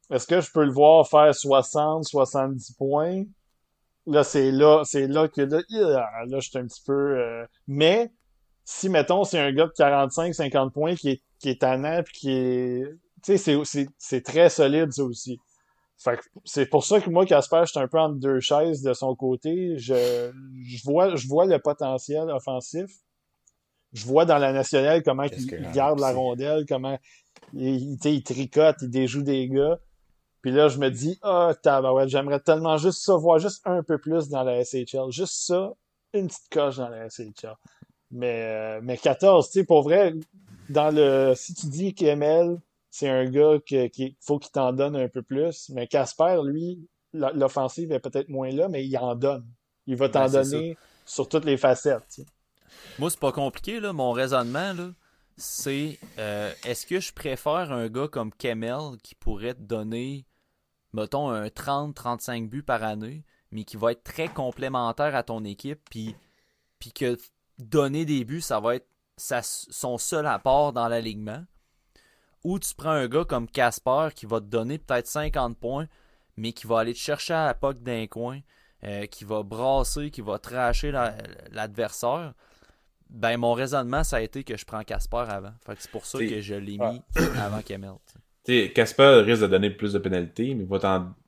est-ce 0.09 0.25
que 0.25 0.41
je 0.41 0.51
peux 0.51 0.65
le 0.65 0.71
voir 0.71 1.07
faire 1.07 1.33
60, 1.35 2.05
70 2.05 2.73
points? 2.73 3.23
Là, 4.07 4.23
c'est 4.23 4.51
là, 4.51 4.81
c'est 4.83 5.07
là 5.07 5.27
que 5.27 5.41
là, 5.41 5.61
là, 5.69 6.39
je 6.39 6.49
suis 6.49 6.57
un 6.57 6.65
petit 6.65 6.81
peu, 6.83 7.19
euh, 7.19 7.45
mais, 7.67 8.11
si, 8.65 8.89
mettons, 8.89 9.23
c'est 9.23 9.39
un 9.39 9.51
gars 9.51 9.67
de 9.67 9.73
45, 9.77 10.33
50 10.33 10.73
points 10.73 10.95
qui 10.95 11.09
est, 11.11 11.21
qui 11.37 11.49
est 11.49 11.61
tannant 11.61 12.01
qui 12.13 12.31
est, 12.31 12.83
tu 13.23 13.37
sais, 13.37 13.63
c'est, 13.63 13.87
c'est 13.97 14.21
très 14.21 14.49
solide, 14.49 14.91
ça 14.91 15.03
aussi. 15.03 15.39
Fait 16.01 16.17
c'est 16.45 16.65
pour 16.65 16.85
ça 16.85 17.01
que 17.01 17.09
moi, 17.09 17.25
Casper, 17.25 17.61
je 17.65 17.71
suis 17.71 17.79
un 17.79 17.87
peu 17.87 17.99
entre 17.99 18.15
deux 18.15 18.39
chaises 18.39 18.81
de 18.81 18.93
son 18.93 19.15
côté. 19.15 19.77
Je, 19.77 20.31
je, 20.63 20.83
vois, 20.85 21.15
je 21.15 21.27
vois 21.27 21.45
le 21.45 21.59
potentiel 21.59 22.29
offensif. 22.29 22.89
Je 23.91 24.05
vois 24.05 24.23
dans 24.23 24.37
la 24.37 24.53
nationale 24.53 25.03
comment 25.03 25.23
il, 25.23 25.71
garde 25.73 25.99
la 25.99 26.13
rondelle, 26.13 26.65
comment 26.67 26.97
il, 27.53 27.97
il, 28.03 28.23
tricote, 28.23 28.77
il 28.81 28.89
déjoue 28.89 29.23
des 29.23 29.49
gars. 29.49 29.79
Puis 30.41 30.51
là, 30.51 30.69
je 30.69 30.77
me 30.77 30.89
dis, 30.89 31.19
ah, 31.21 31.51
oh, 31.65 31.93
ouais, 31.95 32.07
j'aimerais 32.07 32.39
tellement 32.39 32.77
juste 32.77 33.03
ça, 33.03 33.15
voir 33.15 33.39
juste 33.39 33.61
un 33.65 33.83
peu 33.83 33.97
plus 33.97 34.29
dans 34.29 34.43
la 34.43 34.63
SHL. 34.63 35.11
Juste 35.11 35.47
ça, 35.47 35.73
une 36.13 36.27
petite 36.27 36.49
coche 36.49 36.77
dans 36.77 36.87
la 36.87 37.09
SHL. 37.09 37.55
Mais, 38.11 38.43
euh, 38.43 38.79
mais 38.81 38.97
14, 38.97 39.47
tu 39.47 39.59
sais, 39.59 39.65
pour 39.65 39.83
vrai, 39.83 40.13
dans 40.69 40.95
le, 40.95 41.33
si 41.35 41.53
tu 41.53 41.67
dis 41.67 41.93
qu'ML, 41.93 42.57
c'est 42.99 43.09
un 43.09 43.29
gars 43.29 43.59
qui 43.65 44.17
faut 44.19 44.39
qu'il 44.39 44.51
t'en 44.51 44.73
donne 44.73 44.95
un 44.97 45.07
peu 45.07 45.21
plus. 45.21 45.69
Mais 45.69 45.87
Casper, 45.87 46.41
lui, 46.43 46.85
l'offensive 47.13 47.93
est 47.93 47.99
peut-être 47.99 48.27
moins 48.27 48.51
là, 48.51 48.67
mais 48.67 48.85
il 48.85 48.97
en 48.97 49.15
donne. 49.15 49.47
Il 49.87 49.95
va 49.95 50.09
t'en 50.09 50.25
ben, 50.29 50.43
donner 50.43 50.77
sur 51.05 51.29
toutes 51.29 51.45
les 51.45 51.55
facettes. 51.55 52.21
Moi, 52.99 53.09
c'est 53.09 53.19
pas 53.19 53.31
compliqué, 53.31 53.79
là. 53.79 53.93
Mon 53.93 54.11
raisonnement, 54.11 54.73
là, 54.73 54.91
c'est 55.37 55.97
euh, 56.17 56.51
est-ce 56.65 56.85
que 56.85 56.99
je 56.99 57.13
préfère 57.13 57.71
un 57.71 57.87
gars 57.87 58.09
comme 58.09 58.33
Kemel 58.33 58.97
qui 59.01 59.15
pourrait 59.15 59.53
te 59.53 59.61
donner, 59.61 60.25
mettons, 60.91 61.29
un 61.29 61.47
30-35 61.47 62.49
buts 62.49 62.63
par 62.63 62.83
année, 62.83 63.23
mais 63.51 63.63
qui 63.63 63.77
va 63.77 63.93
être 63.93 64.03
très 64.03 64.27
complémentaire 64.27 65.15
à 65.15 65.23
ton 65.23 65.45
équipe, 65.45 65.79
puis, 65.89 66.15
puis 66.79 66.91
que 66.91 67.17
donner 67.57 68.03
des 68.03 68.25
buts, 68.25 68.41
ça 68.41 68.59
va 68.59 68.75
être 68.75 68.87
son 69.17 69.97
seul 69.97 70.27
apport 70.27 70.73
dans 70.73 70.89
l'alignement 70.89 71.45
ou 72.43 72.59
tu 72.59 72.73
prends 72.75 72.91
un 72.91 73.07
gars 73.07 73.25
comme 73.25 73.47
Casper 73.47 74.09
qui 74.15 74.25
va 74.25 74.39
te 74.39 74.45
donner 74.45 74.77
peut-être 74.77 75.07
50 75.07 75.57
points, 75.57 75.87
mais 76.37 76.53
qui 76.53 76.67
va 76.67 76.79
aller 76.79 76.93
te 76.93 76.99
chercher 76.99 77.33
à 77.33 77.47
la 77.47 77.53
poque 77.53 77.81
d'un 77.81 78.07
coin, 78.07 78.39
euh, 78.83 79.05
qui 79.07 79.25
va 79.25 79.43
brasser, 79.43 80.09
qui 80.09 80.21
va 80.21 80.39
tracher 80.39 80.91
l'adversaire. 81.51 82.33
ben, 83.09 83.37
mon 83.37 83.53
raisonnement, 83.53 84.03
ça 84.03 84.17
a 84.17 84.21
été 84.21 84.43
que 84.43 84.55
je 84.55 84.65
prends 84.65 84.83
Casper 84.83 85.25
avant. 85.27 85.53
c'est 85.77 85.91
pour 85.91 86.05
ça 86.05 86.19
que 86.19 86.39
je 86.41 86.55
l'ai 86.55 86.77
mis 86.77 87.01
avant 87.37 87.61
Kemel. 87.61 87.95
Casper 88.73 89.21
risque 89.25 89.41
de 89.43 89.47
donner 89.47 89.69
plus 89.69 89.93
de 89.93 89.99
pénalités, 89.99 90.55
mais 90.55 90.65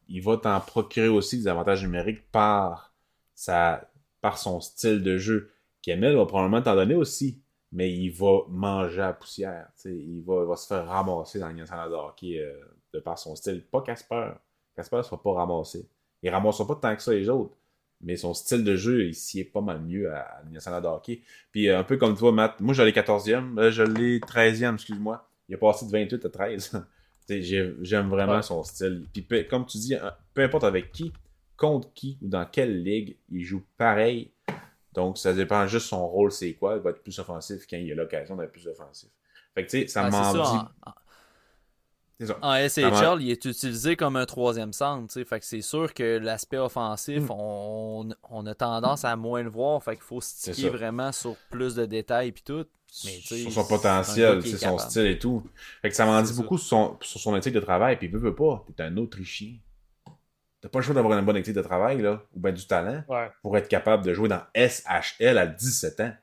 il 0.07 0.21
va 0.23 0.37
t'en 0.37 0.59
procurer 0.61 1.09
aussi 1.09 1.37
des 1.37 1.47
avantages 1.47 1.83
numériques 1.83 2.29
par, 2.31 2.93
sa, 3.35 3.89
par 4.21 4.37
son 4.37 4.59
style 4.61 5.03
de 5.03 5.17
jeu. 5.17 5.51
Kemel 5.85 6.15
va 6.15 6.25
probablement 6.25 6.61
t'en 6.61 6.75
donner 6.75 6.95
aussi 6.95 7.41
mais 7.71 7.91
il 7.91 8.09
va 8.09 8.41
manger 8.49 8.97
la 8.97 9.13
poussière. 9.13 9.67
Il 9.85 10.23
va, 10.25 10.43
va, 10.45 10.55
se 10.55 10.67
faire 10.67 10.85
ramasser 10.85 11.39
dans 11.39 11.47
le 11.47 11.55
national 11.55 11.89
de 11.89 11.95
hockey 11.95 12.39
euh, 12.39 12.53
de 12.93 12.99
par 12.99 13.17
son 13.17 13.35
style. 13.35 13.63
Pas 13.63 13.81
Casper. 13.81 14.31
Casper 14.75 14.97
ne 14.97 15.01
sera 15.03 15.21
pas 15.21 15.33
ramassé. 15.33 15.87
Il 16.21 16.29
ne 16.29 16.35
ramassera 16.35 16.67
pas 16.67 16.75
tant 16.75 16.95
que 16.95 17.01
ça 17.01 17.13
les 17.13 17.29
autres. 17.29 17.55
Mais 18.01 18.17
son 18.17 18.33
style 18.33 18.63
de 18.63 18.75
jeu, 18.75 19.05
il 19.05 19.15
s'y 19.15 19.39
est 19.41 19.45
pas 19.45 19.61
mal 19.61 19.81
mieux 19.81 20.11
à, 20.11 20.41
national 20.49 20.81
de 20.81 20.87
hockey. 20.87 21.21
Puis 21.51 21.69
euh, 21.69 21.79
un 21.79 21.83
peu 21.83 21.97
comme 21.97 22.17
toi, 22.17 22.31
Matt, 22.31 22.59
moi 22.59 22.73
j'allais 22.73 22.91
14e, 22.91 23.55
là, 23.55 23.69
je 23.69 23.83
l'ai 23.83 24.19
13e, 24.19 24.73
excuse-moi. 24.73 25.27
Il 25.47 25.55
a 25.55 25.57
passé 25.57 25.85
de 25.85 25.91
28 25.91 26.25
à 26.25 26.29
13. 26.29 26.85
J'aime 27.29 28.09
vraiment 28.09 28.41
son 28.41 28.63
style. 28.63 29.05
Puis 29.13 29.25
comme 29.47 29.65
tu 29.65 29.77
dis, 29.77 29.95
peu 30.33 30.41
importe 30.41 30.63
avec 30.63 30.91
qui, 30.91 31.13
contre 31.55 31.93
qui 31.93 32.17
ou 32.21 32.27
dans 32.27 32.45
quelle 32.45 32.83
ligue, 32.83 33.17
il 33.29 33.43
joue 33.43 33.63
pareil 33.77 34.31
donc, 34.93 35.17
ça 35.17 35.33
dépend 35.33 35.67
juste 35.67 35.87
son 35.87 36.07
rôle, 36.07 36.31
c'est 36.31 36.53
quoi. 36.53 36.75
Il 36.75 36.81
va 36.81 36.89
être 36.89 37.01
plus 37.01 37.17
offensif 37.19 37.65
quand 37.69 37.77
il 37.77 37.91
a 37.91 37.95
l'occasion 37.95 38.35
d'être 38.35 38.51
plus 38.51 38.67
offensif. 38.67 39.09
Fait 39.55 39.65
que, 39.65 39.71
tu 39.71 39.81
sais, 39.81 39.87
ça 39.87 40.09
m'en 40.09 40.33
dit. 40.33 40.99
En 42.41 42.53
SHL, 42.55 43.21
il 43.21 43.31
est 43.31 43.45
utilisé 43.45 43.95
comme 43.95 44.15
un 44.15 44.25
troisième 44.25 44.73
centre. 44.73 45.11
Fait 45.23 45.39
que 45.39 45.45
c'est 45.45 45.61
sûr 45.61 45.93
que 45.93 46.19
l'aspect 46.19 46.57
offensif, 46.57 47.23
mm. 47.23 47.31
on, 47.31 48.09
on, 48.29 48.45
a 48.45 48.53
tendance 48.53 49.05
à 49.05 49.15
moins 49.15 49.41
le 49.41 49.49
voir. 49.49 49.81
Fait 49.83 49.95
qu'il 49.95 50.03
faut 50.03 50.21
sticker 50.21 50.69
vraiment 50.69 51.11
sur 51.11 51.35
plus 51.49 51.75
de 51.75 51.85
détails 51.85 52.29
et 52.29 52.33
tout. 52.33 52.65
Mais, 53.05 53.11
sur 53.21 53.51
son 53.51 53.65
potentiel, 53.65 54.43
c'est 54.43 54.57
son 54.57 54.77
style 54.77 55.07
et 55.07 55.17
tout. 55.17 55.43
Fait 55.81 55.89
que 55.89 55.95
ça 55.95 56.05
m'en 56.05 56.21
dit 56.21 56.33
beaucoup 56.33 56.57
sur 56.57 56.67
son, 56.67 56.97
sur 57.01 57.19
son 57.19 57.35
éthique 57.35 57.53
de 57.53 57.59
travail. 57.61 57.97
Puis 57.97 58.07
il 58.07 58.13
veut, 58.13 58.19
veut 58.19 58.35
pas. 58.35 58.65
T'es 58.75 58.83
un 58.83 58.97
Autrichien. 58.97 59.55
T'as 60.61 60.69
pas 60.69 60.79
le 60.79 60.83
choix 60.83 60.93
d'avoir 60.93 61.17
une 61.17 61.25
bonne 61.25 61.37
éthique 61.37 61.55
de 61.55 61.61
travail, 61.61 62.01
là, 62.01 62.23
ou 62.35 62.39
bien 62.39 62.51
du 62.51 62.65
talent, 62.67 63.03
pour 63.41 63.57
être 63.57 63.67
capable 63.67 64.05
de 64.05 64.13
jouer 64.13 64.29
dans 64.29 64.41
SHL 64.55 65.37
à 65.37 65.47
17 65.47 65.99
ans. 66.01 66.13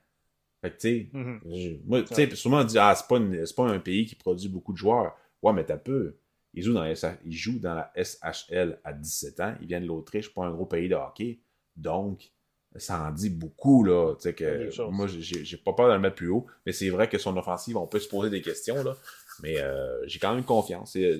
Fait 0.61 0.71
que, 0.71 0.77
tu 0.77 0.81
sais, 0.81 1.09
mm-hmm. 1.13 1.81
moi, 1.85 2.03
tu 2.03 2.13
sais, 2.15 2.35
souvent 2.35 2.61
on 2.61 2.63
dit, 2.63 2.77
ah, 2.77 2.93
c'est 2.95 3.07
pas, 3.07 3.19
pas 3.55 3.69
un 3.69 3.79
pays 3.79 4.05
qui 4.05 4.15
produit 4.15 4.49
beaucoup 4.49 4.73
de 4.73 4.77
joueurs. 4.77 5.15
Ouais, 5.41 5.53
mais 5.53 5.63
t'as 5.63 5.77
peu. 5.77 6.17
Il 6.53 6.63
joue, 6.63 6.73
dans 6.73 6.85
il 6.85 7.31
joue 7.31 7.59
dans 7.59 7.75
la 7.75 7.91
SHL 7.95 8.79
à 8.83 8.93
17 8.93 9.39
ans. 9.39 9.55
Il 9.61 9.67
vient 9.67 9.79
de 9.79 9.85
l'Autriche, 9.85 10.33
pas 10.33 10.43
un 10.43 10.51
gros 10.51 10.65
pays 10.65 10.89
de 10.89 10.95
hockey. 10.95 11.39
Donc, 11.75 12.31
ça 12.75 13.01
en 13.03 13.11
dit 13.11 13.29
beaucoup, 13.29 13.83
là. 13.83 14.15
Tu 14.15 14.23
sais, 14.23 14.33
que 14.33 14.89
moi, 14.89 15.07
j'ai 15.07 15.57
pas 15.57 15.73
peur 15.73 15.87
de 15.89 15.93
le 15.93 15.99
mettre 15.99 16.15
plus 16.15 16.29
haut. 16.29 16.47
Mais 16.65 16.71
c'est 16.71 16.89
vrai 16.89 17.07
que 17.07 17.17
son 17.17 17.37
offensive, 17.37 17.77
on 17.77 17.87
peut 17.87 17.99
se 17.99 18.09
poser 18.09 18.29
des 18.29 18.41
questions, 18.41 18.83
là. 18.83 18.97
Mais 19.41 19.59
euh, 19.59 20.05
j'ai 20.07 20.19
quand 20.19 20.33
même 20.33 20.43
confiance. 20.43 20.93
Tu 20.93 21.19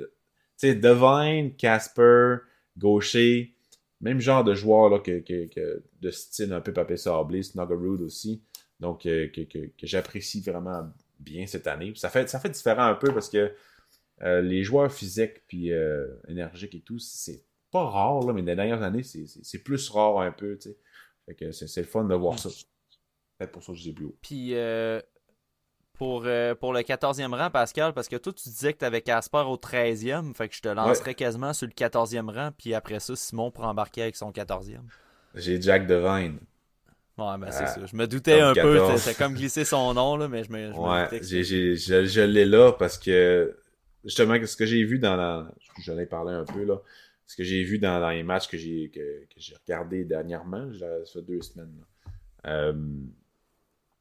sais, 0.58 0.76
Devine, 0.76 1.56
Casper, 1.56 2.38
Gaucher, 2.78 3.54
même 4.02 4.20
genre 4.20 4.44
de 4.44 4.54
joueur, 4.54 4.90
là, 4.90 5.00
que, 5.00 5.20
que, 5.20 5.84
de 6.02 6.12
style 6.12 6.54
un 6.54 6.62
peu 6.62 6.74
papé 6.74 6.98
sablé, 6.98 7.44
Snuggerud 7.44 8.02
aussi. 8.02 8.42
Donc, 8.80 9.06
euh, 9.06 9.28
que, 9.28 9.70
j'apprécie 9.84 10.42
vraiment 10.42 10.90
bien 11.20 11.46
cette 11.48 11.68
année. 11.68 11.94
Ça 11.96 12.10
fait, 12.10 12.30
ça 12.30 12.40
fait 12.40 12.50
différent 12.50 12.86
un 12.86 12.96
peu 12.96 13.14
parce 13.14 13.30
que 13.30 13.54
euh, 14.22 14.42
les 14.42 14.64
joueurs 14.64 14.92
physiques 14.92 15.46
puis 15.48 15.72
euh, 15.72 16.08
énergiques 16.28 16.76
et 16.76 16.82
tout, 16.82 17.00
c'est 17.00 17.44
pas 17.72 17.84
rare, 17.84 18.26
là, 18.26 18.34
mais 18.34 18.42
les 18.42 18.56
dernières 18.56 18.82
années, 18.84 19.04
c'est 19.04 19.64
plus 19.64 19.90
rare 19.90 20.20
un 20.20 20.32
peu, 20.32 20.58
tu 20.58 20.70
sais. 20.70 20.78
Fait 21.26 21.36
que 21.36 21.52
c'est 21.52 21.82
le 21.82 21.88
fun 21.88 22.06
de 22.06 22.16
voir 22.16 22.40
ça. 22.40 22.50
C'est 23.40 23.52
pour 23.52 23.64
ça 23.64 23.72
que 23.72 23.78
je 23.78 23.84
dis 23.84 23.94
plus 23.94 24.06
haut. 24.06 24.18
Puis 24.22 24.56
euh, 24.56 25.00
pour, 26.00 26.22
pour 26.62 26.74
le 26.74 26.80
14e 26.80 27.36
rang, 27.36 27.50
Pascal, 27.52 27.94
parce 27.94 28.08
que 28.08 28.16
toi, 28.16 28.32
tu 28.32 28.48
disais 28.48 28.72
que 28.72 28.80
tu 28.80 28.86
avais 28.86 29.02
Casper 29.02 29.44
au 29.46 29.58
13e, 29.58 30.34
fait 30.34 30.48
que 30.48 30.56
je 30.56 30.62
te 30.62 30.70
lancerais 30.70 31.14
quasiment 31.14 31.52
sur 31.52 31.68
le 31.68 31.74
14e 31.74 32.34
rang, 32.34 32.52
puis 32.58 32.74
après 32.74 33.02
ça, 33.02 33.18
Simon 33.18 33.52
pour 33.52 33.66
embarquer 33.66 34.04
avec 34.04 34.16
son 34.16 34.32
14e. 34.32 34.80
J'ai 35.36 35.62
Jack 35.62 35.88
Devine. 35.88 36.40
Ouais, 37.18 37.38
ben 37.38 37.52
c'est 37.52 37.68
ça. 37.68 37.86
Je 37.86 37.96
me 37.98 38.08
doutais 38.08 38.40
un 38.40 38.54
peu, 38.54 38.96
c'est 38.96 39.18
comme 39.18 39.34
glisser 39.34 39.66
son 39.66 39.94
nom, 39.94 40.16
là, 40.16 40.30
mais 40.30 40.46
je 40.46 40.52
me, 40.54 40.72
je 40.72 40.78
ouais, 40.78 42.06
je 42.08 42.22
l'ai 42.22 42.46
là 42.46 42.72
parce 42.72 42.98
que 42.98 43.58
justement, 44.06 44.36
ce 44.46 44.56
que 44.56 44.66
j'ai 44.66 44.86
vu 44.86 45.00
dans 45.00 45.18
la. 45.18 45.52
J'en 45.84 45.98
ai 45.98 46.06
parlé 46.06 46.32
un 46.32 46.46
peu, 46.46 46.64
là. 46.64 46.82
Ce 47.28 47.36
que 47.36 47.44
j'ai 47.44 47.62
vu 47.64 47.78
dans, 47.78 48.10
les 48.10 48.24
matchs 48.24 48.48
que 48.48 48.58
j'ai 48.58 48.90
que, 48.90 49.02
j'ai 49.36 49.54
regardé 49.68 50.06
dernièrement, 50.06 50.72
ça 50.80 50.88
fait 51.12 51.22
deux 51.22 51.42
semaines. 51.42 51.76
Euh, 52.48 52.74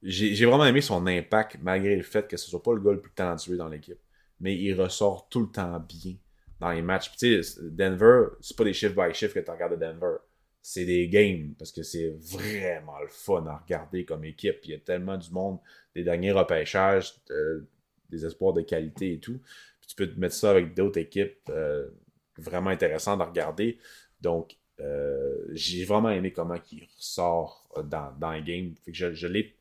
j'ai 0.02 0.46
vraiment 0.46 0.66
aimé 0.66 0.80
son 0.80 1.06
impact, 1.06 1.58
malgré 1.62 1.96
le 1.96 2.02
fait 2.02 2.28
que 2.28 2.36
ce 2.36 2.48
soit 2.48 2.62
pas 2.62 2.72
le 2.72 2.80
gars 2.80 2.92
le 2.92 3.00
plus 3.00 3.12
talentueux 3.12 3.56
dans 3.56 3.68
l'équipe. 3.68 3.98
Mais 4.40 4.56
il 4.56 4.74
ressort 4.74 5.28
tout 5.28 5.40
le 5.40 5.48
temps 5.48 5.80
bien 5.80 6.14
dans 6.60 6.70
les 6.70 6.82
matchs. 6.82 7.10
Tu 7.16 7.42
sais, 7.42 7.60
Denver, 7.62 8.26
c'est 8.40 8.56
pas 8.56 8.64
des 8.64 8.72
shift 8.72 8.94
by 8.94 9.12
shift 9.12 9.34
que 9.34 9.40
tu 9.40 9.50
regardes 9.50 9.72
de 9.72 9.84
Denver. 9.84 10.16
C'est 10.62 10.84
des 10.84 11.08
games, 11.08 11.54
parce 11.58 11.72
que 11.72 11.82
c'est 11.82 12.10
vraiment 12.20 12.98
le 13.00 13.08
fun 13.08 13.46
à 13.46 13.56
regarder 13.56 14.04
comme 14.04 14.24
équipe. 14.24 14.58
Il 14.64 14.70
y 14.70 14.74
a 14.74 14.78
tellement 14.78 15.16
du 15.16 15.30
monde, 15.30 15.58
des 15.94 16.04
derniers 16.04 16.32
repêchages, 16.32 17.14
euh, 17.30 17.66
des 18.10 18.24
espoirs 18.24 18.52
de 18.52 18.62
qualité 18.62 19.14
et 19.14 19.18
tout 19.18 19.40
tu 19.88 19.96
peux 19.96 20.06
te 20.06 20.20
mettre 20.20 20.34
ça 20.34 20.50
avec 20.50 20.74
d'autres 20.74 20.98
équipes 21.00 21.38
euh, 21.48 21.88
vraiment 22.36 22.70
intéressantes 22.70 23.20
à 23.20 23.24
regarder. 23.24 23.78
Donc, 24.20 24.56
euh, 24.80 25.46
j'ai 25.52 25.84
vraiment 25.84 26.10
aimé 26.10 26.30
comment 26.30 26.58
il 26.70 26.86
ressort 26.96 27.68
dans, 27.84 28.12
dans 28.20 28.32
le 28.32 28.42
game. 28.42 28.74
je, 28.86 29.26
l'ai 29.26 29.56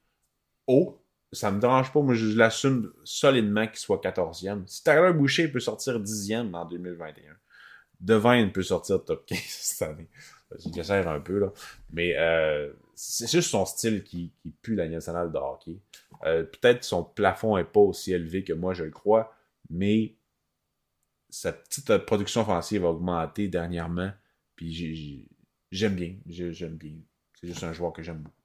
haut. 0.68 1.02
Ça 1.31 1.52
me 1.52 1.60
dérange 1.60 1.91
pas. 1.91 2.02
Moi, 2.02 2.14
je 2.14 2.38
l'assume 2.38 2.94
solidement 3.03 3.68
qu'il 3.68 3.80
soit 3.80 4.02
14e. 4.02 4.65
Si 4.68 4.84
Tyler 4.84 5.14
Boucher 5.14 5.49
peut 5.49 5.60
sortir 5.60 5.99
10e 5.99 6.53
en 6.53 6.65
2021, 6.65 7.34
Devine 7.99 8.52
peut 8.52 8.64
sortir 8.64 9.03
top 9.03 9.26
15 9.26 9.39
cette 9.45 9.89
année. 9.89 10.07
J'exagère 10.60 11.07
un 11.10 11.19
peu, 11.19 11.39
là. 11.39 11.52
Mais 11.91 12.15
euh, 12.18 12.72
c'est 12.95 13.30
juste 13.30 13.49
son 13.49 13.65
style 13.65 14.03
qui, 14.03 14.31
pue 14.61 14.76
la 14.76 14.88
nationale 14.88 15.31
de 15.31 15.38
hockey. 15.38 15.77
Peut-être 16.22 16.84
son 16.84 17.03
plafond 17.03 17.57
n'est 17.57 17.65
pas 17.65 17.81
aussi 17.81 18.14
élevé 18.14 18.44
que 18.44 18.53
moi 18.53 18.73
je 18.73 18.85
le 18.85 18.91
crois, 18.91 19.35
mais 19.69 20.15
sa 21.30 21.53
petite 21.53 21.89
euh, 21.89 21.99
production 21.99 22.41
offensive 22.41 22.85
a 22.85 22.89
augmenté 22.89 23.48
dernièrement. 23.48 24.11
Puis 24.56 25.27
j'aime 25.72 25.95
bien. 25.95 26.15
J'aime 26.27 26.76
bien. 26.76 26.95
C'est 27.39 27.48
juste 27.48 27.64
un 27.64 27.73
joueur 27.73 27.94
que 27.94 28.02
j'aime 28.02 28.19
beaucoup. 28.19 28.36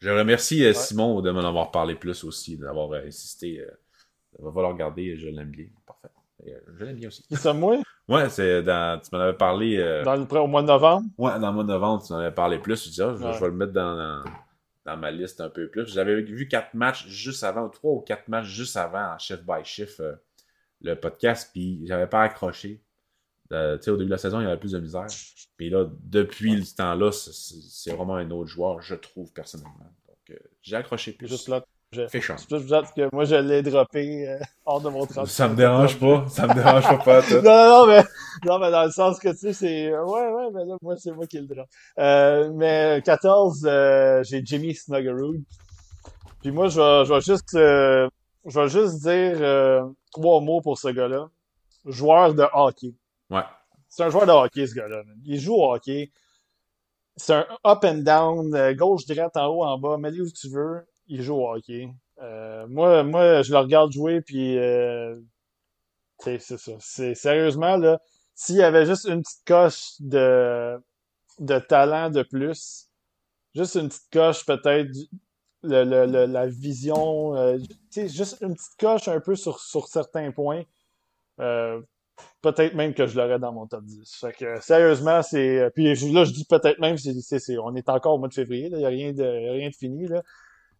Je 0.00 0.10
remercie 0.10 0.64
euh, 0.64 0.72
Simon 0.72 1.20
de 1.20 1.30
m'en 1.30 1.40
avoir 1.40 1.70
parlé 1.70 1.94
plus 1.94 2.24
aussi, 2.24 2.56
d'avoir 2.56 2.90
euh, 2.92 3.06
insisté. 3.06 3.62
va 4.38 4.50
falloir 4.52 4.72
regarder, 4.72 5.16
je 5.16 5.28
l'aime 5.28 5.50
bien. 5.50 5.66
Parfait. 5.86 6.08
je 6.78 6.84
l'aime 6.84 6.96
bien 6.96 7.08
aussi. 7.08 7.24
C'est 7.30 7.54
moi? 7.54 7.76
Ouais, 8.08 8.28
c'est 8.28 8.62
dans. 8.62 9.00
Tu 9.00 9.10
m'en 9.12 9.20
avais 9.20 9.36
parlé. 9.36 9.76
Dans 10.04 10.16
le, 10.16 10.40
au 10.40 10.46
mois 10.46 10.62
de 10.62 10.66
novembre? 10.66 11.06
Ouais, 11.18 11.38
dans 11.38 11.48
le 11.48 11.54
mois 11.54 11.64
de 11.64 11.68
novembre, 11.68 12.04
tu 12.04 12.12
m'en 12.12 12.18
avais 12.18 12.34
parlé 12.34 12.58
plus. 12.58 12.86
Je 12.86 12.90
dis, 12.90 13.02
ah, 13.02 13.14
je, 13.14 13.40
vais 13.40 13.46
le 13.46 13.52
mettre 13.52 13.72
dans, 13.72 14.22
dans, 14.84 14.96
ma 14.96 15.10
liste 15.10 15.40
un 15.40 15.50
peu 15.50 15.68
plus. 15.68 15.86
J'avais 15.86 16.22
vu 16.22 16.48
quatre 16.48 16.74
matchs 16.74 17.06
juste 17.06 17.44
avant, 17.44 17.68
trois 17.68 17.92
ou 17.92 18.00
quatre 18.00 18.26
matchs 18.28 18.46
juste 18.46 18.76
avant 18.76 19.14
en 19.14 19.18
shift 19.18 19.44
by 19.44 19.64
shift 19.64 20.02
le 20.82 20.94
podcast, 20.94 21.50
puis 21.52 21.86
j'avais 21.86 22.06
pas 22.06 22.22
accroché. 22.22 22.82
Euh, 23.52 23.76
au 23.88 23.96
début 23.96 24.04
de 24.04 24.10
la 24.10 24.18
saison, 24.18 24.40
il 24.40 24.44
y 24.44 24.46
avait 24.46 24.58
plus 24.58 24.72
de 24.72 24.80
misère. 24.80 25.06
Puis 25.56 25.70
là, 25.70 25.86
depuis 26.04 26.64
ce 26.64 26.76
temps-là, 26.76 27.10
c'est 27.12 27.92
vraiment 27.92 28.14
un 28.14 28.30
autre 28.30 28.48
joueur, 28.48 28.80
je 28.80 28.94
trouve, 28.94 29.32
personnellement. 29.32 29.92
Euh, 30.30 30.36
j'ai 30.62 30.76
accroché 30.76 31.12
plus. 31.12 31.28
Juste 31.28 31.48
là, 31.48 31.62
je... 31.92 32.06
Fait 32.06 32.20
juste 32.20 32.48
que 32.48 33.08
moi, 33.12 33.24
je 33.24 33.34
l'ai 33.34 33.62
droppé 33.62 34.28
euh, 34.28 34.38
hors 34.64 34.80
de 34.80 34.88
mon 34.88 35.06
transfert. 35.06 35.28
Ça 35.28 35.48
me 35.48 35.56
dérange 35.56 35.98
pas. 35.98 36.24
Ça 36.28 36.46
me 36.46 36.54
dérange 36.54 36.84
pas, 36.84 36.98
pas 36.98 37.22
non, 37.42 37.42
non, 37.42 37.86
mais, 37.86 38.04
non, 38.44 38.58
mais 38.58 38.70
dans 38.70 38.84
le 38.84 38.92
sens 38.92 39.18
que, 39.18 39.28
tu 39.30 39.36
sais, 39.36 39.52
c'est... 39.52 39.90
Ouais, 39.92 40.28
ouais, 40.28 40.50
mais 40.54 40.64
là, 40.64 40.76
moi, 40.82 40.96
c'est 40.96 41.12
moi 41.12 41.26
qui 41.26 41.38
le 41.38 41.46
drop. 41.46 41.66
Euh, 41.98 42.52
mais 42.54 43.02
14, 43.04 43.68
j'ai 44.22 44.42
Jimmy 44.44 44.74
Snuggerud. 44.74 45.42
Puis 46.42 46.52
moi, 46.52 46.68
je 46.68 46.80
vais, 46.80 47.04
je 47.04 47.12
vais 47.12 47.20
juste 47.20 47.58
je 48.46 48.60
vais 48.60 48.68
juste 48.68 49.02
dire 49.02 49.38
euh, 49.40 49.86
trois 50.12 50.40
mots 50.40 50.60
pour 50.60 50.78
ce 50.78 50.88
gars-là. 50.88 51.28
Joueur 51.84 52.34
de 52.34 52.44
hockey. 52.52 52.94
Ouais. 53.30 53.42
C'est 53.88 54.04
un 54.04 54.10
joueur 54.10 54.26
de 54.26 54.32
hockey, 54.32 54.66
ce 54.66 54.74
gars-là. 54.74 55.02
Il 55.24 55.38
joue 55.38 55.54
au 55.54 55.72
hockey. 55.72 56.10
C'est 57.20 57.34
un 57.34 57.46
up 57.66 57.84
and 57.84 57.98
down, 57.98 58.54
euh, 58.54 58.72
gauche, 58.74 59.04
droite, 59.06 59.36
en 59.36 59.46
haut, 59.48 59.62
en 59.62 59.78
bas, 59.78 59.98
mets-le 59.98 60.22
où 60.22 60.30
tu 60.30 60.48
veux. 60.48 60.86
Il 61.06 61.22
joue 61.22 61.34
au 61.34 61.54
hockey. 61.54 61.90
Euh, 62.22 62.66
moi, 62.68 63.02
moi, 63.02 63.42
je 63.42 63.52
le 63.52 63.58
regarde 63.58 63.92
jouer, 63.92 64.22
puis 64.22 64.56
c'est 66.38 66.58
ça. 66.58 66.72
C'est 66.78 67.14
sérieusement 67.14 67.76
là. 67.76 68.00
S'il 68.34 68.56
y 68.56 68.62
avait 68.62 68.86
juste 68.86 69.06
une 69.06 69.22
petite 69.22 69.44
coche 69.46 69.94
de 70.00 70.78
de 71.38 71.58
talent 71.58 72.10
de 72.10 72.22
plus, 72.22 72.88
juste 73.54 73.74
une 73.76 73.88
petite 73.88 74.10
coche 74.12 74.44
peut-être 74.44 74.90
le, 75.62 75.84
le, 75.84 76.26
la 76.26 76.46
vision, 76.46 77.34
euh, 77.36 77.58
juste 77.94 78.38
une 78.42 78.54
petite 78.54 78.78
coche 78.78 79.08
un 79.08 79.20
peu 79.20 79.36
sur, 79.36 79.60
sur 79.60 79.88
certains 79.88 80.32
points. 80.32 80.64
Peut-être 82.42 82.74
même 82.74 82.94
que 82.94 83.06
je 83.06 83.18
l'aurais 83.18 83.38
dans 83.38 83.52
mon 83.52 83.66
top 83.66 83.84
10. 83.84 84.18
Fait 84.20 84.32
que, 84.32 84.60
sérieusement, 84.60 85.22
c'est. 85.22 85.70
Puis 85.74 85.94
là, 86.12 86.24
je 86.24 86.32
dis 86.32 86.44
peut-être 86.44 86.78
même, 86.78 86.96
c'est, 86.96 87.38
c'est, 87.38 87.58
on 87.58 87.74
est 87.74 87.88
encore 87.88 88.14
au 88.14 88.18
mois 88.18 88.28
de 88.28 88.34
février, 88.34 88.68
il 88.70 88.78
n'y 88.78 88.84
a 88.84 88.88
rien 88.88 89.12
de, 89.12 89.22
rien 89.24 89.68
de 89.68 89.74
fini. 89.74 90.06
Là. 90.06 90.22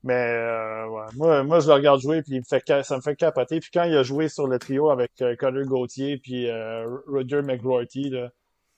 Mais 0.03 0.15
euh, 0.15 0.87
ouais, 0.89 1.07
moi, 1.17 1.43
moi, 1.43 1.61
je 1.61 1.69
le 1.69 1.75
regarde 1.75 2.01
jouer, 2.01 2.23
puis 2.23 2.37
il 2.37 2.39
me 2.39 2.45
fait, 2.45 2.65
ça 2.83 2.97
me 2.97 3.03
fait 3.03 3.17
capoter. 3.17 3.61
Puis 3.61 3.71
quand 3.73 3.85
il 3.85 3.97
a 3.97 4.03
joué 4.03 4.29
sur 4.29 4.47
le 4.47 4.59
trio 4.59 4.91
avec 4.91 5.13
euh, 5.21 5.37
Connor 5.37 5.65
Gauthier 5.65 6.17
puis 6.17 6.49
euh, 6.49 6.87
Roger 7.07 7.43
McGroarty, 7.43 8.11
là, 8.11 8.31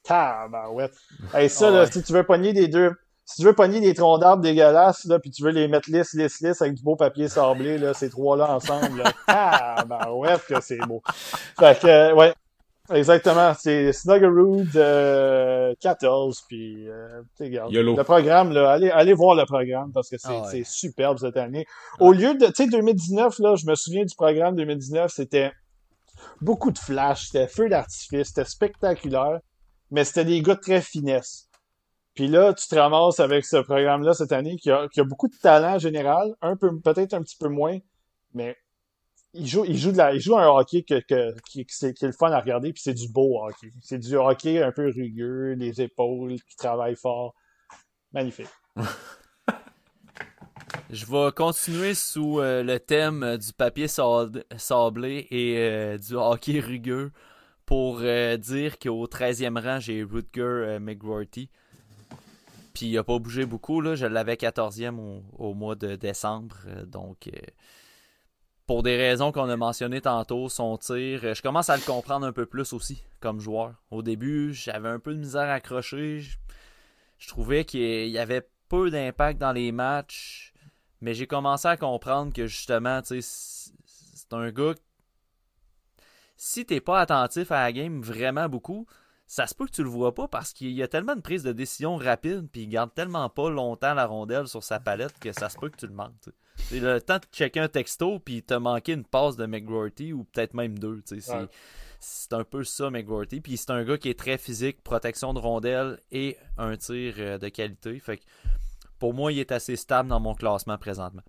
tabarouette. 0.02 0.94
Hey, 1.32 1.48
ça, 1.48 1.70
là, 1.70 1.86
si 1.86 2.02
tu 2.02 2.12
veux 2.12 2.24
pogner 2.24 2.52
des 2.52 2.66
deux, 2.66 2.90
si 3.24 3.36
tu 3.36 3.46
veux 3.46 3.54
pogner 3.54 3.80
des 3.80 3.94
troncs 3.94 4.20
d'arbres 4.20 4.42
dégueulasses, 4.42 5.04
là, 5.04 5.20
puis 5.20 5.30
tu 5.30 5.44
veux 5.44 5.52
les 5.52 5.68
mettre 5.68 5.88
lisses, 5.90 6.12
lisses, 6.14 6.40
lisses 6.40 6.60
avec 6.60 6.74
du 6.74 6.82
beau 6.82 6.96
papier 6.96 7.28
sablé, 7.28 7.78
là, 7.78 7.94
ces 7.94 8.10
trois-là 8.10 8.52
ensemble, 8.52 8.98
là, 8.98 9.12
ah, 9.28 9.84
ben 9.88 10.10
ouais, 10.10 10.34
que 10.48 10.60
c'est 10.60 10.78
beau. 10.78 11.02
Fait 11.56 11.78
que, 11.80 12.12
ouais, 12.14 12.34
exactement, 12.94 13.54
c'est 13.58 13.92
Snuggerud 13.92 14.70
euh, 14.76 15.74
14, 15.80 16.44
puis, 16.48 16.88
euh, 16.88 17.22
le 17.40 18.02
programme, 18.02 18.52
là, 18.52 18.70
allez, 18.70 18.90
allez 18.90 19.14
voir 19.14 19.34
le 19.34 19.44
programme, 19.44 19.92
parce 19.92 20.08
que 20.08 20.18
c'est 20.18 20.28
ah 20.28 20.64
superbe 20.64 21.18
cette 21.18 21.36
année. 21.36 21.66
Au 22.00 22.12
lieu 22.12 22.34
de, 22.34 22.46
tu 22.46 22.64
sais, 22.64 22.66
2019, 22.66 23.38
là, 23.38 23.54
je 23.56 23.66
me 23.66 23.74
souviens 23.74 24.04
du 24.04 24.14
programme 24.14 24.56
2019, 24.56 25.10
c'était 25.10 25.52
beaucoup 26.40 26.70
de 26.70 26.78
flash, 26.78 27.26
c'était 27.26 27.48
feu 27.48 27.68
d'artifice, 27.68 28.28
c'était 28.28 28.44
spectaculaire, 28.44 29.40
mais 29.90 30.04
c'était 30.04 30.24
des 30.24 30.42
gars 30.42 30.56
très 30.56 30.80
finesse. 30.80 31.48
Puis 32.14 32.28
là, 32.28 32.52
tu 32.52 32.68
te 32.68 32.74
ramasses 32.74 33.20
avec 33.20 33.44
ce 33.44 33.56
programme-là 33.56 34.12
cette 34.12 34.32
année 34.32 34.56
qui 34.56 34.70
a, 34.70 34.88
qui 34.88 35.00
a 35.00 35.04
beaucoup 35.04 35.28
de 35.28 35.36
talent 35.40 35.76
en 35.76 35.78
général, 35.78 36.34
un 36.42 36.56
peu, 36.56 36.78
peut-être 36.78 37.14
un 37.14 37.22
petit 37.22 37.36
peu 37.38 37.48
moins, 37.48 37.78
mais 38.34 38.56
il 39.34 39.46
joue, 39.46 40.36
un 40.36 40.48
hockey 40.48 40.82
que, 40.82 41.00
qui, 41.48 41.60
est, 41.60 42.02
le 42.02 42.12
fun 42.12 42.30
à 42.30 42.40
regarder, 42.40 42.72
puis 42.72 42.82
c'est 42.82 42.94
du 42.94 43.08
beau 43.08 43.42
hockey. 43.42 43.70
C'est 43.80 43.98
du 43.98 44.16
hockey 44.16 44.62
un 44.62 44.72
peu 44.72 44.86
rugueux, 44.86 45.54
les 45.54 45.80
épaules, 45.80 46.36
qui 46.48 46.56
travaille 46.56 46.96
fort. 46.96 47.34
Magnifique. 48.12 48.48
Je 50.90 51.06
vais 51.06 51.32
continuer 51.32 51.94
sous 51.94 52.40
euh, 52.40 52.62
le 52.62 52.78
thème 52.78 53.22
euh, 53.22 53.38
du 53.38 53.54
papier 53.54 53.86
sablé 53.88 55.26
et 55.30 55.56
euh, 55.56 55.96
du 55.96 56.14
hockey 56.16 56.60
rugueux 56.60 57.12
pour 57.64 58.00
dire 58.00 58.78
qu'au 58.78 59.06
13e 59.06 59.58
rang, 59.58 59.80
j'ai 59.80 60.02
Rutger 60.02 60.76
McGrorty. 60.78 61.48
Puis 62.74 62.86
il 62.86 62.94
n'a 62.94 63.04
pas 63.04 63.18
bougé 63.18 63.46
beaucoup, 63.46 63.80
là. 63.80 63.94
je 63.94 64.04
l'avais 64.04 64.34
14e 64.34 64.98
au, 64.98 65.22
au, 65.38 65.54
mois 65.54 65.74
de 65.74 65.96
décembre. 65.96 66.56
donc, 66.84 67.30
pour 68.66 68.82
des 68.82 68.96
raisons 68.96 69.32
qu'on 69.32 69.48
a 69.48 69.56
mentionnées 69.56 70.00
tantôt, 70.00 70.48
son 70.48 70.76
tir, 70.78 71.34
je 71.34 71.42
commence 71.42 71.70
à 71.70 71.76
le 71.76 71.82
comprendre 71.82 72.26
un 72.26 72.32
peu 72.32 72.46
plus 72.46 72.72
aussi 72.72 73.02
comme 73.20 73.40
joueur. 73.40 73.74
Au 73.90 74.02
début, 74.02 74.54
j'avais 74.54 74.88
un 74.88 74.98
peu 74.98 75.14
de 75.14 75.18
misère 75.18 75.48
à 75.48 75.54
accrocher. 75.54 76.20
Je, 77.18 77.28
trouvais 77.28 77.64
qu'il 77.64 78.08
y 78.08 78.18
avait 78.18 78.48
peu 78.68 78.90
d'impact 78.90 79.38
dans 79.38 79.52
les 79.52 79.72
matchs 79.72 80.52
mais 81.02 81.14
j'ai 81.14 81.26
commencé 81.26 81.66
à 81.66 81.76
comprendre 81.76 82.32
que 82.32 82.46
justement, 82.46 83.00
c'est 83.04 84.32
un 84.32 84.50
gars. 84.52 84.74
Si 86.36 86.64
t'es 86.64 86.80
pas 86.80 87.00
attentif 87.00 87.50
à 87.50 87.64
la 87.64 87.72
game 87.72 88.00
vraiment 88.00 88.48
beaucoup, 88.48 88.86
ça 89.26 89.48
se 89.48 89.54
peut 89.54 89.66
que 89.66 89.72
tu 89.72 89.82
le 89.82 89.88
vois 89.88 90.14
pas 90.14 90.28
parce 90.28 90.52
qu'il 90.52 90.70
y 90.70 90.82
a 90.82 90.88
tellement 90.88 91.16
de 91.16 91.20
prises 91.20 91.42
de 91.42 91.52
décision 91.52 91.96
rapides 91.96 92.48
puis 92.50 92.62
il 92.62 92.68
garde 92.68 92.94
tellement 92.94 93.28
pas 93.28 93.50
longtemps 93.50 93.94
la 93.94 94.06
rondelle 94.06 94.46
sur 94.46 94.62
sa 94.62 94.78
palette 94.78 95.18
que 95.18 95.32
ça 95.32 95.48
se 95.48 95.58
peut 95.58 95.70
que 95.70 95.76
tu 95.76 95.88
le 95.88 95.92
manques. 95.92 96.28
C'est 96.56 96.80
le 96.80 97.00
temps 97.00 97.18
de 97.18 97.24
checker 97.32 97.60
un 97.60 97.68
texto 97.68 98.18
puis 98.18 98.42
t'as 98.42 98.58
manqué 98.58 98.92
une 98.92 99.04
passe 99.04 99.36
de 99.36 99.46
McGrorty 99.46 100.12
ou 100.12 100.24
peut-être 100.24 100.54
même 100.54 100.78
deux. 100.78 101.02
C'est 102.00 102.32
un 102.32 102.44
peu 102.44 102.64
ça 102.64 102.90
McGrorty. 102.90 103.40
Puis 103.40 103.56
c'est 103.56 103.70
un 103.70 103.84
gars 103.84 103.98
qui 103.98 104.08
est 104.08 104.18
très 104.18 104.38
physique, 104.38 104.82
protection 104.82 105.34
de 105.34 105.38
rondelle 105.38 106.00
et 106.10 106.36
un 106.58 106.76
tir 106.76 107.14
euh, 107.18 107.38
de 107.38 107.48
qualité. 107.48 107.98
Fait 108.00 108.18
que 108.18 108.24
pour 108.98 109.14
moi, 109.14 109.32
il 109.32 109.38
est 109.38 109.52
assez 109.52 109.76
stable 109.76 110.08
dans 110.08 110.20
mon 110.20 110.34
classement 110.34 110.78
présentement. 110.78 111.22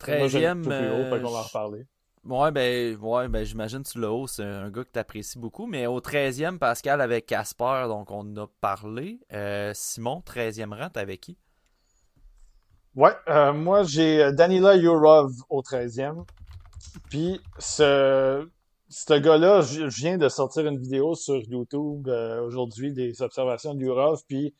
13e. 0.00 0.54
Moi, 0.54 0.76
haut, 0.76 1.26
on 1.26 1.30
va 1.30 1.38
en 1.38 1.42
reparler. 1.42 1.86
Ouais, 2.24 2.52
ben, 2.52 2.96
ouais, 2.98 3.28
ben 3.28 3.44
j'imagine 3.44 3.82
que 3.82 3.88
tu 3.88 3.98
le 3.98 4.08
haut, 4.08 4.28
c'est 4.28 4.44
un 4.44 4.70
gars 4.70 4.84
que 4.84 4.92
tu 4.92 4.98
apprécies 4.98 5.38
beaucoup. 5.38 5.66
Mais 5.66 5.86
au 5.86 6.00
13e, 6.00 6.58
Pascal 6.58 7.00
avec 7.00 7.26
Casper, 7.26 7.86
donc 7.88 8.12
on 8.12 8.20
en 8.20 8.36
a 8.44 8.46
parlé. 8.60 9.18
Euh, 9.32 9.72
Simon, 9.74 10.22
13e 10.24 10.72
rang, 10.72 10.90
avec 10.94 11.20
qui? 11.20 11.36
Ouais, 12.94 13.12
euh, 13.28 13.52
moi 13.52 13.84
j'ai 13.84 14.32
Danila 14.32 14.76
Yurov 14.76 15.32
au 15.48 15.62
13e. 15.62 16.24
Puis 17.08 17.40
ce, 17.58 18.46
ce 18.92 19.14
gars-là, 19.14 19.62
je 19.62 19.84
viens 19.84 20.18
de 20.18 20.28
sortir 20.28 20.66
une 20.66 20.78
vidéo 20.78 21.14
sur 21.14 21.36
YouTube 21.36 22.08
euh, 22.08 22.42
aujourd'hui 22.42 22.92
des 22.92 23.22
observations 23.22 23.74
de 23.74 23.80
Yurov, 23.80 24.22
puis 24.28 24.54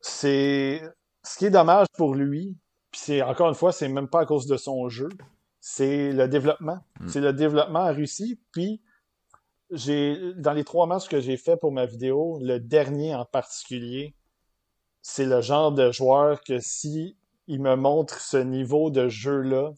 c'est 0.00 0.82
ce 1.22 1.38
qui 1.38 1.46
est 1.46 1.50
dommage 1.50 1.86
pour 1.96 2.14
lui, 2.14 2.56
puis 2.90 3.00
c'est 3.04 3.22
encore 3.22 3.48
une 3.48 3.54
fois, 3.54 3.70
c'est 3.70 3.88
même 3.88 4.08
pas 4.08 4.20
à 4.22 4.26
cause 4.26 4.46
de 4.46 4.56
son 4.56 4.88
jeu, 4.88 5.08
c'est 5.60 6.12
le 6.12 6.26
développement. 6.26 6.80
Hmm. 7.00 7.08
C'est 7.08 7.20
le 7.20 7.32
développement 7.32 7.84
en 7.84 7.94
Russie, 7.94 8.40
puis 8.50 8.82
j'ai 9.70 10.34
dans 10.34 10.52
les 10.52 10.64
trois 10.64 10.86
matchs 10.86 11.08
que 11.08 11.20
j'ai 11.20 11.36
fait 11.36 11.56
pour 11.56 11.70
ma 11.70 11.86
vidéo, 11.86 12.38
le 12.42 12.58
dernier 12.58 13.14
en 13.14 13.24
particulier, 13.24 14.14
c'est 15.06 15.26
le 15.26 15.42
genre 15.42 15.70
de 15.70 15.92
joueur 15.92 16.40
que 16.42 16.58
si 16.60 17.14
il 17.46 17.60
me 17.60 17.76
montre 17.76 18.18
ce 18.20 18.38
niveau 18.38 18.88
de 18.88 19.10
jeu-là, 19.10 19.72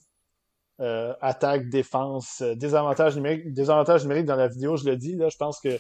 euh, 0.81 1.15
attaque, 1.21 1.69
défense, 1.69 2.43
euh, 2.43 2.55
désavantage 2.55 3.17
numérique. 3.17 3.53
Désavantage 3.53 4.05
numérique 4.05 4.27
dans 4.27 4.37
la 4.37 4.47
vidéo, 4.47 4.77
je 4.77 4.85
le 4.85 4.97
dis, 4.97 5.17
là, 5.17 5.29
je 5.29 5.37
pense 5.37 5.59
que 5.59 5.77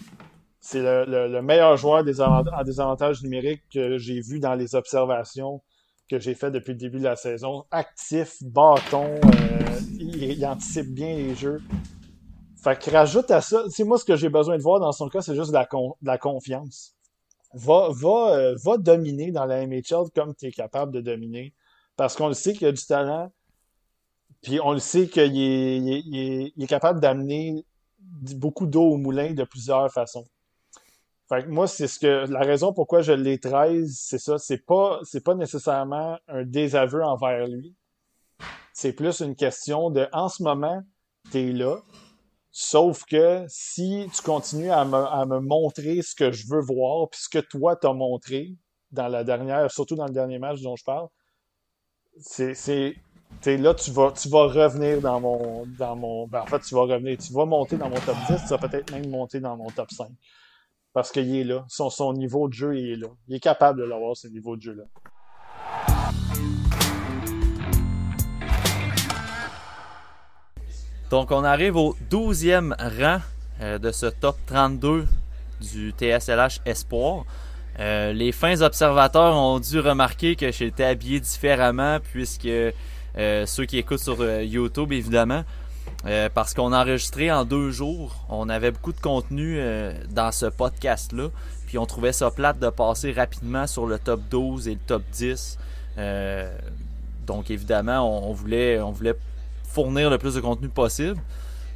c'est 0.58 0.80
le, 0.82 1.40
meilleur 1.42 1.76
joueur 1.76 2.02
des 2.02 2.20
en 2.20 2.42
désavantage 2.64 3.22
numérique 3.22 3.62
que 3.72 3.98
j'ai 3.98 4.20
vu 4.20 4.40
dans 4.40 4.54
les 4.54 4.74
observations 4.74 5.62
que 6.10 6.18
j'ai 6.18 6.34
fait 6.34 6.50
depuis 6.50 6.72
le 6.72 6.78
début 6.78 6.98
de 6.98 7.04
la 7.04 7.14
saison. 7.14 7.66
Actif, 7.70 8.42
bâton, 8.42 9.20
euh, 9.22 9.80
il, 10.00 10.44
anticipe 10.44 10.92
bien 10.92 11.14
les 11.14 11.36
jeux. 11.36 11.62
Fait 12.64 12.76
que 12.76 12.90
rajoute 12.90 13.30
à 13.30 13.40
ça, 13.40 13.62
c'est 13.68 13.84
moi 13.84 13.96
ce 13.96 14.04
que 14.04 14.16
j'ai 14.16 14.28
besoin 14.28 14.56
de 14.56 14.62
voir 14.62 14.80
dans 14.80 14.90
son 14.90 15.08
cas, 15.08 15.20
c'est 15.20 15.36
juste 15.36 15.50
de 15.50 15.54
la, 15.54 15.68
de 15.70 16.06
la 16.06 16.18
confiance. 16.18 16.95
Va, 17.54 17.88
va, 17.90 18.54
va 18.62 18.76
dominer 18.76 19.30
dans 19.30 19.46
la 19.46 19.66
MHL 19.66 20.10
comme 20.14 20.34
tu 20.34 20.46
es 20.46 20.52
capable 20.52 20.92
de 20.92 21.00
dominer. 21.00 21.54
Parce 21.96 22.16
qu'on 22.16 22.28
le 22.28 22.34
sait 22.34 22.52
qu'il 22.52 22.66
a 22.66 22.72
du 22.72 22.84
talent, 22.84 23.32
puis 24.42 24.60
on 24.60 24.72
le 24.72 24.78
sait 24.78 25.08
qu'il 25.08 25.32
est, 25.34 26.66
capable 26.68 27.00
d'amener 27.00 27.64
beaucoup 28.36 28.66
d'eau 28.66 28.84
au 28.84 28.96
moulin 28.96 29.32
de 29.32 29.44
plusieurs 29.44 29.90
façons. 29.92 30.26
Fait 31.28 31.42
que 31.42 31.48
moi, 31.48 31.66
c'est 31.66 31.88
ce 31.88 31.98
que 31.98 32.30
la 32.30 32.40
raison 32.40 32.72
pourquoi 32.72 33.02
je 33.02 33.12
l'ai 33.12 33.40
13, 33.40 33.98
c'est 33.98 34.18
ça. 34.18 34.38
C'est 34.38 34.64
pas, 34.64 35.00
c'est 35.02 35.24
pas 35.24 35.34
nécessairement 35.34 36.18
un 36.28 36.44
désaveu 36.44 37.02
envers 37.02 37.48
lui. 37.48 37.74
C'est 38.72 38.92
plus 38.92 39.20
une 39.20 39.34
question 39.34 39.90
de, 39.90 40.06
en 40.12 40.28
ce 40.28 40.42
moment, 40.42 40.82
t'es 41.32 41.50
là. 41.50 41.78
Sauf 42.58 43.04
que 43.04 43.44
si 43.48 44.08
tu 44.14 44.22
continues 44.22 44.70
à 44.70 44.86
me, 44.86 44.96
à 44.96 45.26
me 45.26 45.40
montrer 45.40 46.00
ce 46.00 46.14
que 46.14 46.32
je 46.32 46.46
veux 46.48 46.62
voir, 46.62 47.10
puis 47.10 47.20
ce 47.20 47.28
que 47.28 47.38
toi 47.38 47.76
t'as 47.76 47.92
montré 47.92 48.56
dans 48.92 49.08
la 49.08 49.24
dernière, 49.24 49.70
surtout 49.70 49.94
dans 49.94 50.06
le 50.06 50.14
dernier 50.14 50.38
match 50.38 50.62
dont 50.62 50.74
je 50.74 50.82
parle, 50.82 51.06
c'est, 52.18 52.54
là, 53.44 53.74
tu 53.74 53.90
vas, 53.90 54.10
tu 54.12 54.30
vas 54.30 54.46
revenir 54.46 55.02
dans 55.02 55.20
mon. 55.20 55.66
Dans 55.78 55.96
mon 55.96 56.26
ben, 56.28 56.40
en 56.40 56.46
fait, 56.46 56.60
tu 56.60 56.74
vas 56.74 56.84
revenir. 56.84 57.18
Tu 57.18 57.30
vas 57.34 57.44
monter 57.44 57.76
dans 57.76 57.90
mon 57.90 58.00
top 58.00 58.16
10, 58.26 58.40
tu 58.44 58.48
vas 58.48 58.56
peut-être 58.56 58.90
même 58.90 59.10
monter 59.10 59.38
dans 59.38 59.58
mon 59.58 59.68
top 59.68 59.90
5. 59.90 60.08
Parce 60.94 61.12
qu'il 61.12 61.36
est 61.36 61.44
là. 61.44 61.66
Son, 61.68 61.90
son 61.90 62.14
niveau 62.14 62.48
de 62.48 62.54
jeu, 62.54 62.78
il 62.78 62.92
est 62.92 62.96
là. 62.96 63.08
Il 63.28 63.36
est 63.36 63.40
capable 63.40 63.80
de 63.80 63.84
l'avoir, 63.84 64.16
ce 64.16 64.28
niveau 64.28 64.56
de 64.56 64.62
jeu-là. 64.62 64.84
Donc, 71.10 71.30
on 71.30 71.44
arrive 71.44 71.76
au 71.76 71.96
12e 72.10 72.74
rang 73.00 73.20
euh, 73.60 73.78
de 73.78 73.92
ce 73.92 74.06
top 74.06 74.36
32 74.46 75.06
du 75.60 75.94
TSLH 75.96 76.60
Espoir. 76.66 77.24
Euh, 77.78 78.12
les 78.12 78.32
fins 78.32 78.60
observateurs 78.60 79.36
ont 79.36 79.60
dû 79.60 79.78
remarquer 79.78 80.34
que 80.34 80.50
j'étais 80.50 80.84
habillé 80.84 81.20
différemment 81.20 81.98
puisque 82.00 82.46
euh, 82.46 83.46
ceux 83.46 83.66
qui 83.66 83.78
écoutent 83.78 84.00
sur 84.00 84.22
YouTube, 84.42 84.92
évidemment. 84.92 85.44
Parce 86.34 86.54
qu'on 86.54 86.72
a 86.72 86.82
enregistré 86.82 87.32
en 87.32 87.44
deux 87.44 87.70
jours. 87.70 88.24
On 88.28 88.48
avait 88.48 88.70
beaucoup 88.70 88.92
de 88.92 89.00
contenu 89.00 89.58
dans 90.10 90.30
ce 90.30 90.46
podcast-là. 90.46 91.30
Puis 91.66 91.78
on 91.78 91.86
trouvait 91.86 92.12
ça 92.12 92.30
plate 92.30 92.60
de 92.60 92.68
passer 92.68 93.12
rapidement 93.12 93.66
sur 93.66 93.86
le 93.86 93.98
top 93.98 94.20
12 94.30 94.68
et 94.68 94.74
le 94.74 94.80
top 94.86 95.02
10. 95.12 95.58
donc 97.26 97.50
évidemment, 97.50 98.28
on, 98.28 98.32
voulait, 98.32 98.80
on 98.80 98.92
voulait 98.92 99.16
fournir 99.76 100.08
le 100.08 100.16
plus 100.16 100.34
de 100.34 100.40
contenu 100.40 100.68
possible. 100.68 101.20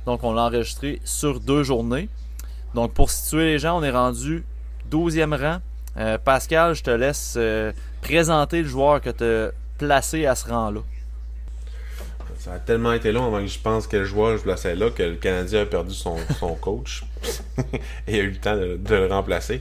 Donc 0.07 0.25
on 0.25 0.33
l'a 0.33 0.45
enregistré 0.45 1.03
sur 1.05 1.39
deux 1.39 1.63
journées. 1.63 2.09
Donc 2.75 2.95
pour 2.95 3.11
situer 3.11 3.45
les 3.45 3.59
gens, 3.59 3.79
on 3.79 3.83
est 3.83 3.91
rendu 3.91 4.43
12e 4.91 5.37
rang. 5.39 5.59
Pascal, 6.25 6.75
je 6.75 6.83
te 6.83 6.91
laisse 6.91 7.39
présenter 8.01 8.63
le 8.63 8.69
joueur 8.69 9.03
que 9.03 9.11
tu 9.11 9.25
as 9.25 9.51
placé 9.77 10.25
à 10.25 10.35
ce 10.35 10.49
rang-là. 10.49 10.81
Ça 12.39 12.55
a 12.55 12.59
tellement 12.59 12.95
été 12.95 13.13
long 13.13 13.27
avant 13.27 13.43
que 13.43 13.49
je 13.49 13.59
pense 13.59 13.87
quel 13.87 14.05
joueur 14.05 14.39
je 14.39 14.43
plaçais 14.43 14.75
là 14.75 14.89
que 14.89 15.03
le 15.03 15.17
Canadien 15.17 15.61
a 15.61 15.67
perdu 15.67 15.93
son, 15.93 16.17
coach 16.59 17.05
et 18.09 18.19
a 18.19 18.23
eu 18.23 18.31
le 18.31 18.37
temps 18.39 18.57
de, 18.57 18.79
le 18.89 19.07
remplacer. 19.09 19.61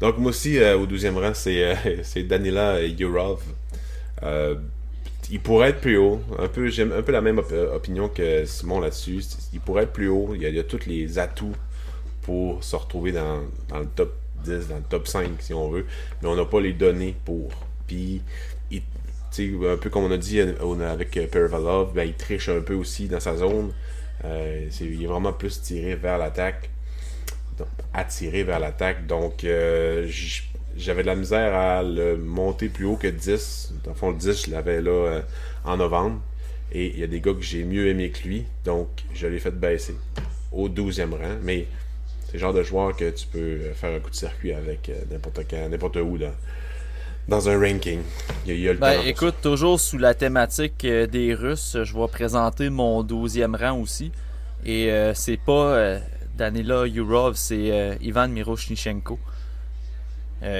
Donc 0.00 0.16
moi 0.16 0.30
aussi, 0.30 0.58
euh, 0.58 0.78
au 0.78 0.86
12e 0.86 1.18
rang, 1.18 1.34
c'est 1.34 1.62
euh, 1.62 2.22
Danila 2.22 2.80
Yurov. 2.82 3.42
Euh, 5.24 5.32
il 5.32 5.40
pourrait 5.40 5.70
être 5.70 5.80
plus 5.80 5.96
haut. 5.96 6.20
Un 6.38 6.48
peu, 6.48 6.68
J'aime 6.68 6.92
un 6.92 7.02
peu 7.02 7.12
la 7.12 7.20
même 7.20 7.38
opinion 7.38 8.08
que 8.08 8.44
Simon 8.44 8.80
là-dessus. 8.80 9.22
Il 9.52 9.60
pourrait 9.60 9.84
être 9.84 9.92
plus 9.92 10.08
haut. 10.08 10.30
Il 10.34 10.42
y, 10.42 10.46
a, 10.46 10.48
il 10.48 10.64
tous 10.64 10.86
les 10.86 11.18
atouts 11.18 11.56
pour 12.22 12.62
se 12.64 12.76
retrouver 12.76 13.12
dans, 13.12 13.40
le 13.72 13.86
top 13.94 14.14
10, 14.44 14.68
dans 14.68 14.76
le 14.76 14.82
top 14.88 15.06
5 15.06 15.30
si 15.40 15.54
on 15.54 15.68
veut. 15.70 15.86
Mais 16.22 16.28
on 16.28 16.36
n'a 16.36 16.44
pas 16.44 16.60
les 16.60 16.72
données 16.72 17.16
pour. 17.24 17.50
Puis 17.86 18.22
un 19.42 19.76
peu 19.76 19.90
comme 19.90 20.04
on 20.04 20.10
a 20.10 20.16
dit 20.16 20.40
euh, 20.40 20.90
avec 20.90 21.16
euh, 21.16 21.26
Pervalov, 21.26 21.92
ben, 21.94 22.04
il 22.04 22.14
triche 22.14 22.48
un 22.48 22.60
peu 22.60 22.74
aussi 22.74 23.08
dans 23.08 23.20
sa 23.20 23.36
zone. 23.36 23.72
Euh, 24.24 24.68
il 24.80 25.02
est 25.02 25.06
vraiment 25.06 25.32
plus 25.32 25.60
tiré 25.60 25.96
vers 25.96 26.18
l'attaque. 26.18 26.70
Attiré 27.92 28.42
vers 28.42 28.58
l'attaque. 28.58 29.06
Donc, 29.06 29.44
j'avais 30.76 31.02
de 31.02 31.06
la 31.06 31.14
misère 31.14 31.54
à 31.54 31.82
le 31.82 32.16
monter 32.16 32.68
plus 32.68 32.84
haut 32.84 32.96
que 32.96 33.08
10. 33.08 33.74
Dans 33.84 33.90
le 33.90 33.96
fond, 33.96 34.10
le 34.10 34.16
10, 34.16 34.46
je 34.46 34.50
l'avais 34.50 34.80
là 34.80 35.22
en 35.64 35.76
novembre. 35.76 36.20
Et 36.72 36.88
il 36.88 36.98
y 36.98 37.04
a 37.04 37.06
des 37.06 37.20
gars 37.20 37.34
que 37.34 37.42
j'ai 37.42 37.64
mieux 37.64 37.88
aimé 37.88 38.10
que 38.10 38.26
lui. 38.26 38.44
Donc, 38.64 38.88
je 39.14 39.26
l'ai 39.26 39.38
fait 39.38 39.52
baisser 39.52 39.94
au 40.50 40.68
12e 40.68 41.12
rang. 41.12 41.36
Mais 41.42 41.66
c'est 42.26 42.34
le 42.34 42.38
genre 42.38 42.54
de 42.54 42.62
joueur 42.62 42.96
que 42.96 43.10
tu 43.10 43.26
peux 43.26 43.72
faire 43.74 43.94
un 43.94 44.00
coup 44.00 44.10
de 44.10 44.16
circuit 44.16 44.52
avec 44.52 44.90
n'importe 45.10 45.52
n'importe 45.52 45.96
où 45.96 46.18
dans 47.28 47.48
un 47.48 47.58
ranking. 47.58 48.00
Il 48.46 48.60
y 48.60 48.68
a, 48.68 48.72
le 48.72 48.78
ben, 48.78 49.00
écoute, 49.06 49.36
toujours 49.42 49.80
sous 49.80 49.98
la 49.98 50.14
thématique 50.14 50.84
euh, 50.84 51.06
des 51.06 51.34
Russes, 51.34 51.76
je 51.82 51.94
vais 51.96 52.08
présenter 52.08 52.70
mon 52.70 53.02
12e 53.02 53.56
rang 53.56 53.80
aussi. 53.80 54.12
Et 54.64 54.90
euh, 54.90 55.14
c'est 55.14 55.38
pas 55.38 55.52
euh, 55.52 55.98
Danila 56.36 56.86
Yurov, 56.86 57.34
c'est 57.36 57.96
Ivan 58.00 58.28
Miroshnichenko. 58.28 59.18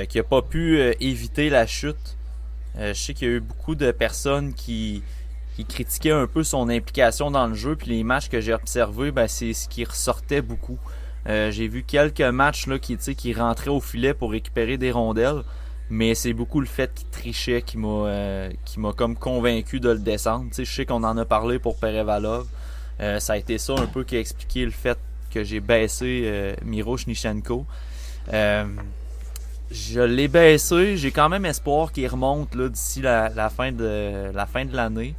Qui 0.08 0.18
a 0.18 0.22
pas 0.22 0.40
pu 0.40 0.80
éviter 1.00 1.50
la 1.50 1.66
chute. 1.66 2.16
je 2.78 2.92
sais 2.94 3.12
qu'il 3.12 3.28
y 3.28 3.30
a 3.30 3.34
eu 3.34 3.40
beaucoup 3.40 3.74
de 3.74 3.90
personnes 3.92 4.54
qui, 4.54 5.02
qui 5.56 5.64
critiquaient 5.64 6.10
un 6.10 6.26
peu 6.26 6.42
son 6.42 6.68
implication 6.68 7.30
dans 7.30 7.46
le 7.46 7.54
jeu. 7.54 7.76
Puis 7.76 7.90
les 7.90 8.02
matchs 8.02 8.28
que 8.28 8.40
j'ai 8.40 8.54
observés, 8.54 9.10
ben, 9.10 9.28
c'est 9.28 9.52
ce 9.52 9.68
qui 9.68 9.84
ressortait 9.84 10.40
beaucoup. 10.40 10.78
j'ai 11.26 11.68
vu 11.68 11.82
quelques 11.82 12.20
matchs 12.22 12.66
là, 12.66 12.78
qui, 12.78 12.96
qui 12.96 13.34
rentraient 13.34 13.70
au 13.70 13.80
filet 13.80 14.14
pour 14.14 14.30
récupérer 14.30 14.78
des 14.78 14.90
rondelles. 14.90 15.42
Mais 15.90 16.14
c'est 16.14 16.32
beaucoup 16.32 16.60
le 16.60 16.66
fait 16.66 16.92
qu'il 16.94 17.08
trichait 17.08 17.62
qui 17.62 17.76
m'a 17.76 17.88
euh, 17.88 18.50
qui 18.64 18.80
m'a 18.80 18.92
comme 18.92 19.16
convaincu 19.16 19.80
de 19.80 19.90
le 19.90 19.98
descendre. 19.98 20.46
je 20.56 20.64
sais 20.64 20.86
qu'on 20.86 21.04
en 21.04 21.16
a 21.18 21.24
parlé 21.24 21.58
pour 21.58 21.76
Perevalov. 21.76 22.46
Euh, 23.00 23.20
ça 23.20 23.34
a 23.34 23.36
été 23.36 23.58
ça 23.58 23.74
un 23.74 23.86
peu 23.86 24.04
qui 24.04 24.16
a 24.16 24.20
expliqué 24.20 24.64
le 24.64 24.70
fait 24.70 24.98
que 25.30 25.44
j'ai 25.44 25.60
baissé 25.60 26.22
euh, 26.24 26.54
Miro 26.64 26.96
Shnichenko. 26.96 27.66
Je 29.70 30.00
l'ai 30.00 30.28
baissé. 30.28 30.96
J'ai 30.96 31.10
quand 31.10 31.28
même 31.28 31.46
espoir 31.46 31.92
qu'il 31.92 32.06
remonte 32.06 32.56
d'ici 32.56 33.00
la, 33.02 33.50
fin 33.50 33.72
de 33.72 34.30
la 34.34 34.46
fin 34.46 34.64
l'année. 34.64 35.14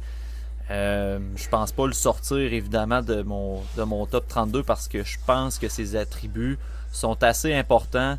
je 0.68 1.48
pense 1.50 1.72
pas 1.72 1.86
le 1.86 1.92
sortir 1.92 2.38
évidemment 2.38 3.02
de 3.02 3.22
mon, 3.22 4.06
top 4.06 4.26
32 4.28 4.62
parce 4.62 4.88
que 4.88 5.04
je 5.04 5.18
pense 5.26 5.58
que 5.58 5.68
ses 5.68 5.96
attributs 5.96 6.58
sont 6.92 7.22
assez 7.22 7.54
importants 7.54 8.18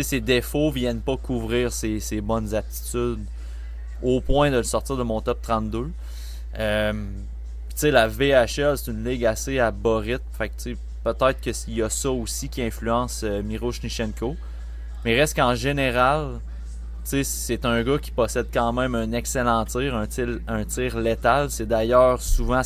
ses 0.00 0.22
défauts 0.22 0.70
viennent 0.70 1.02
pas 1.02 1.18
couvrir 1.18 1.70
ses, 1.70 2.00
bonnes 2.22 2.54
aptitudes 2.54 3.22
au 4.02 4.22
point 4.22 4.50
de 4.50 4.56
le 4.56 4.62
sortir 4.62 4.96
de 4.96 5.02
mon 5.02 5.20
top 5.20 5.42
32. 5.42 5.90
Euh, 6.58 6.92
la 7.82 8.08
VHL, 8.08 8.78
c'est 8.78 8.90
une 8.90 9.04
ligue 9.04 9.26
assez 9.26 9.58
à 9.58 9.70
bas 9.70 10.00
Fait 10.32 10.48
que, 10.48 10.74
peut-être 11.04 11.40
qu'il 11.40 11.74
y 11.74 11.82
a 11.82 11.90
ça 11.90 12.10
aussi 12.10 12.48
qui 12.48 12.62
influence 12.62 13.22
euh, 13.24 13.42
Mais 15.04 15.18
reste 15.18 15.34
qu'en 15.34 15.54
général, 15.54 16.40
c'est 17.04 17.64
un 17.64 17.82
gars 17.82 17.98
qui 17.98 18.12
possède 18.12 18.46
quand 18.52 18.72
même 18.72 18.94
un 18.94 19.12
excellent 19.12 19.64
tir, 19.64 19.96
un 19.96 20.64
tir, 20.64 20.98
létal. 20.98 21.50
C'est 21.50 21.66
d'ailleurs 21.66 22.22
souvent 22.22 22.62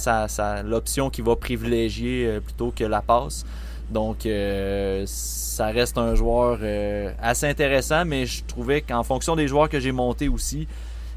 l'option 0.65 1.09
qui 1.11 1.23
va 1.23 1.37
privilégier 1.37 2.27
euh, 2.27 2.41
plutôt 2.41 2.71
que 2.71 2.85
la 2.85 3.01
passe. 3.01 3.45
Donc, 3.91 4.27
euh, 4.27 5.05
ça 5.07 5.67
reste 5.67 5.97
un 5.97 6.15
joueur 6.15 6.59
euh, 6.61 7.13
assez 7.23 7.47
intéressant, 7.47 8.05
mais 8.05 8.27
je 8.27 8.45
trouvais 8.45 8.83
qu'en 8.83 9.05
fonction 9.05 9.37
des 9.37 9.49
joueurs 9.49 9.69
que 9.69 9.81
j'ai 9.81 9.93
montés 9.93 10.29
aussi, 10.29 10.69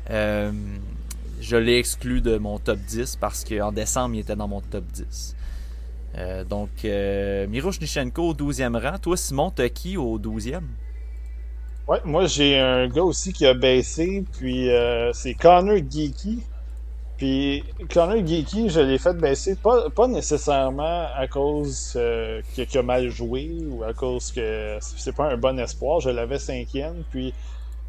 je 0.09 1.55
l'ai 1.55 1.77
exclu 1.77 2.21
de 2.21 2.37
mon 2.37 2.59
top 2.59 2.79
10 2.79 3.17
parce 3.17 3.43
qu'en 3.43 3.71
décembre, 3.71 4.15
il 4.15 4.19
était 4.19 4.35
dans 4.35 4.47
mon 4.47 4.61
top 4.61 4.83
10. 4.85 5.35
donc, 6.49 6.69
Miro 6.83 7.71
Nishenko 7.81 8.29
au 8.29 8.33
12e 8.33 8.77
rang. 8.77 8.97
Toi, 8.97 9.17
Simon, 9.17 9.51
t'as 9.51 9.69
qui 9.69 9.97
au 9.97 10.17
12e? 10.17 10.61
Ouais, 11.89 11.99
moi, 12.05 12.27
j'ai 12.27 12.57
un 12.59 12.87
gars 12.87 13.03
aussi 13.03 13.33
qui 13.33 13.47
a 13.47 13.55
baissé, 13.55 14.23
puis 14.37 14.69
c'est 15.13 15.33
Connor 15.35 15.77
Geeky. 15.77 16.43
Puis 17.17 17.63
Connor 17.93 18.25
Geeky, 18.25 18.69
je 18.69 18.81
l'ai 18.81 18.99
fait 18.99 19.13
baisser, 19.15 19.57
pas, 19.57 19.89
pas 19.91 20.07
nécessairement 20.07 21.07
à 21.15 21.27
cause 21.27 21.93
euh, 21.97 22.41
qu'il 22.53 22.79
a 22.79 22.83
mal 22.83 23.09
joué 23.09 23.51
ou 23.67 23.83
à 23.83 23.93
cause 23.93 24.31
que 24.31 24.77
c'est 24.81 25.15
pas 25.15 25.25
un 25.33 25.37
bon 25.37 25.59
espoir. 25.59 25.99
Je 26.01 26.11
l'avais 26.11 26.39
cinquième. 26.39 27.05
Puis 27.11 27.33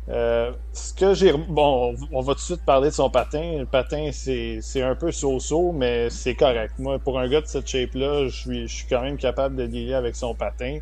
euh, 0.09 0.53
ce 0.73 0.95
que 0.95 1.15
j'ai. 1.15 1.33
Bon, 1.33 1.95
on 2.13 2.23
va 2.23 2.35
tout 2.35 2.41
de 2.41 2.45
suite 2.45 2.65
parler 2.67 2.91
de 2.91 2.95
son 2.95 3.11
patin. 3.11 3.59
Le 3.61 3.67
patin, 3.67 4.11
c'est 4.13 4.83
un 4.83 4.97
peu 4.97 5.13
so-so, 5.13 5.73
mais 5.73 6.11
c'est 6.11 6.37
correct. 6.37 6.75
Moi, 6.79 6.99
pour 7.01 7.19
un 7.21 7.29
gars 7.29 7.43
de 7.43 7.47
cette 7.47 7.69
shape-là, 7.69 8.29
je 8.29 8.37
suis, 8.37 8.69
je 8.69 8.75
suis 8.77 8.87
quand 8.89 9.03
même 9.03 9.19
capable 9.19 9.57
de 9.57 9.67
dealer 9.67 9.95
avec 9.95 10.17
son 10.17 10.35
patin. 10.35 10.79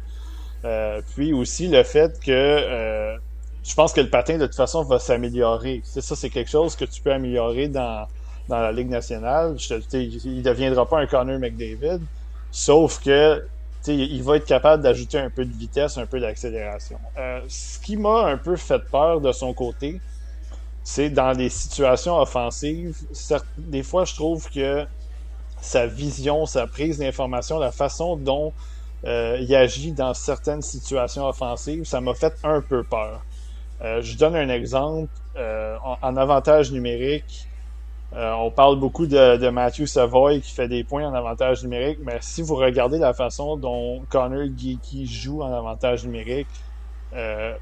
Euh, 0.65 1.01
puis 1.15 1.33
aussi 1.33 1.69
le 1.69 1.83
fait 1.85 2.19
que 2.21 2.33
euh, 2.33 3.17
je 3.65 3.75
pense 3.75 3.93
que 3.93 4.01
le 4.01 4.11
patin 4.11 4.39
de 4.39 4.47
toute 4.47 4.57
façon 4.57 4.83
va 4.83 4.99
s'améliorer. 4.99 5.83
C'est 5.85 6.01
ça, 6.01 6.17
c'est 6.17 6.31
quelque 6.31 6.51
chose 6.51 6.75
que 6.75 6.85
tu 6.85 7.01
peux 7.01 7.13
améliorer 7.13 7.69
dans 7.69 8.07
dans 8.49 8.61
la 8.61 8.73
Ligue 8.73 8.89
nationale. 8.89 9.57
Il 9.93 10.37
ne 10.37 10.43
deviendra 10.43 10.89
pas 10.89 10.99
un 11.01 11.07
Connor 11.07 11.39
McDavid, 11.39 12.01
sauf 12.51 13.01
que 13.03 13.45
il 13.87 14.23
va 14.23 14.37
être 14.37 14.45
capable 14.45 14.83
d'ajouter 14.83 15.19
un 15.19 15.31
peu 15.31 15.45
de 15.45 15.53
vitesse, 15.53 15.97
un 15.99 16.07
peu 16.07 16.21
d'accélération. 16.21 16.99
Euh, 17.17 17.41
ce 17.49 17.79
qui 17.79 17.97
m'a 17.97 18.27
un 18.27 18.37
peu 18.37 18.57
fait 18.57 18.81
peur 18.91 19.21
de 19.21 19.33
son 19.33 19.55
côté, 19.55 20.01
c'est 20.83 21.11
dans 21.11 21.33
les 21.33 21.49
situations 21.49 22.19
offensives. 22.19 22.97
Des 23.57 23.83
fois, 23.83 24.05
je 24.05 24.15
trouve 24.15 24.51
que 24.51 24.85
sa 25.61 25.87
vision, 25.87 26.45
sa 26.45 26.67
prise 26.67 26.99
d'information, 26.99 27.59
la 27.59 27.73
façon 27.73 28.17
dont 28.17 28.53
euh, 29.05 29.39
il 29.41 29.55
agit 29.55 29.93
dans 29.93 30.15
certaines 30.15 30.63
situations 30.63 31.27
offensives, 31.27 31.85
ça 31.85 32.01
m'a 32.01 32.15
fait 32.15 32.35
un 32.45 32.61
peu 32.61 32.83
peur. 32.83 33.25
Euh, 33.81 34.03
je 34.03 34.17
donne 34.17 34.37
un 34.37 34.49
exemple. 34.49 35.13
en, 36.03 36.17
avantage 36.17 36.73
numérique, 36.73 37.49
euh, 38.15 38.33
on 38.33 38.51
parle 38.51 38.79
beaucoup 38.79 39.07
de, 39.07 39.49
Matthew 39.51 39.85
Savoy 39.85 40.41
qui 40.41 40.53
fait 40.53 40.69
des 40.69 40.83
points 40.83 41.07
en 41.07 41.13
avantage 41.13 41.63
numérique, 41.63 41.99
mais 42.03 42.19
si 42.21 42.41
vous 42.41 42.55
regardez 42.55 42.99
la 42.99 43.13
façon 43.13 43.57
dont 43.57 44.03
Connor 44.09 44.47
Geeky 44.57 45.07
joue 45.07 45.43
en 45.43 45.53
avantage 45.53 46.05
numérique, 46.07 46.49
euh, 47.15 47.55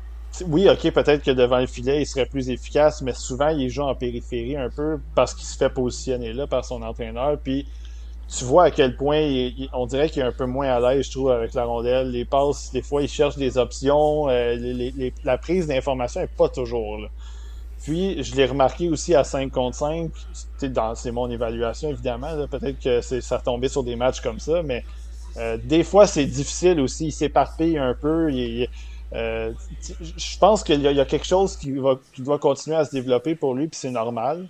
oui, 0.46 0.68
ok, 0.68 0.92
peut-être 0.92 1.24
que 1.24 1.30
devant 1.32 1.58
le 1.58 1.66
filet, 1.66 2.02
il 2.02 2.06
serait 2.06 2.26
plus 2.26 2.48
efficace, 2.50 3.02
mais 3.02 3.12
souvent, 3.12 3.48
il 3.48 3.68
joue 3.70 3.82
en 3.82 3.94
périphérie 3.94 4.56
un 4.56 4.70
peu 4.70 5.00
parce 5.14 5.34
qu'il 5.34 5.46
se 5.46 5.56
fait 5.56 5.70
positionner 5.70 6.32
là 6.32 6.46
par 6.46 6.64
son 6.64 6.82
entraîneur. 6.82 7.38
Puis, 7.42 7.66
tu 8.28 8.44
vois 8.44 8.64
à 8.64 8.70
quel 8.70 8.96
point 8.96 9.50
on 9.72 9.86
dirait 9.86 10.08
qu'il 10.08 10.22
est 10.22 10.26
un 10.26 10.32
peu 10.32 10.46
moins 10.46 10.68
à 10.68 10.80
l'aise, 10.80 11.06
je 11.06 11.10
trouve, 11.12 11.30
avec 11.30 11.54
la 11.54 11.64
rondelle. 11.64 12.10
Les 12.10 12.24
passes, 12.24 12.72
des 12.72 12.82
fois, 12.82 13.02
il 13.02 13.08
cherche 13.08 13.36
des 13.36 13.56
options. 13.56 14.28
Euh, 14.28 14.90
la 15.24 15.38
prise 15.38 15.68
d'information 15.68 16.20
est 16.20 16.36
pas 16.36 16.48
toujours 16.48 16.98
là. 16.98 17.08
Puis, 17.82 18.20
je 18.24 18.34
l'ai 18.34 18.46
remarqué 18.46 18.88
aussi 18.88 19.14
à 19.14 19.22
5 19.22 19.52
contre 19.52 19.76
5. 19.76 20.10
C'est 20.96 21.12
mon 21.12 21.30
évaluation, 21.30 21.90
évidemment. 21.90 22.46
Peut-être 22.48 22.80
que 22.80 23.00
ça 23.00 23.38
tombé 23.38 23.68
sur 23.68 23.84
des 23.84 23.94
matchs 23.94 24.20
comme 24.20 24.40
ça, 24.40 24.62
mais 24.64 24.84
euh, 25.36 25.56
des 25.62 25.84
fois, 25.84 26.08
c'est 26.08 26.24
difficile 26.24 26.80
aussi. 26.80 27.06
Il 27.06 27.12
s'éparpille 27.12 27.78
un 27.78 27.94
peu. 27.94 28.28
Euh, 29.12 29.52
je 30.00 30.38
pense 30.38 30.64
qu'il 30.64 30.80
y, 30.80 31.00
a 31.00 31.04
quelque 31.04 31.26
chose 31.26 31.56
qui, 31.56 31.70
va, 31.72 31.96
qui 32.12 32.22
doit 32.22 32.40
continuer 32.40 32.76
à 32.76 32.84
se 32.84 32.90
développer 32.90 33.36
pour 33.36 33.54
lui, 33.54 33.68
puis 33.68 33.78
c'est 33.78 33.90
normal. 33.90 34.48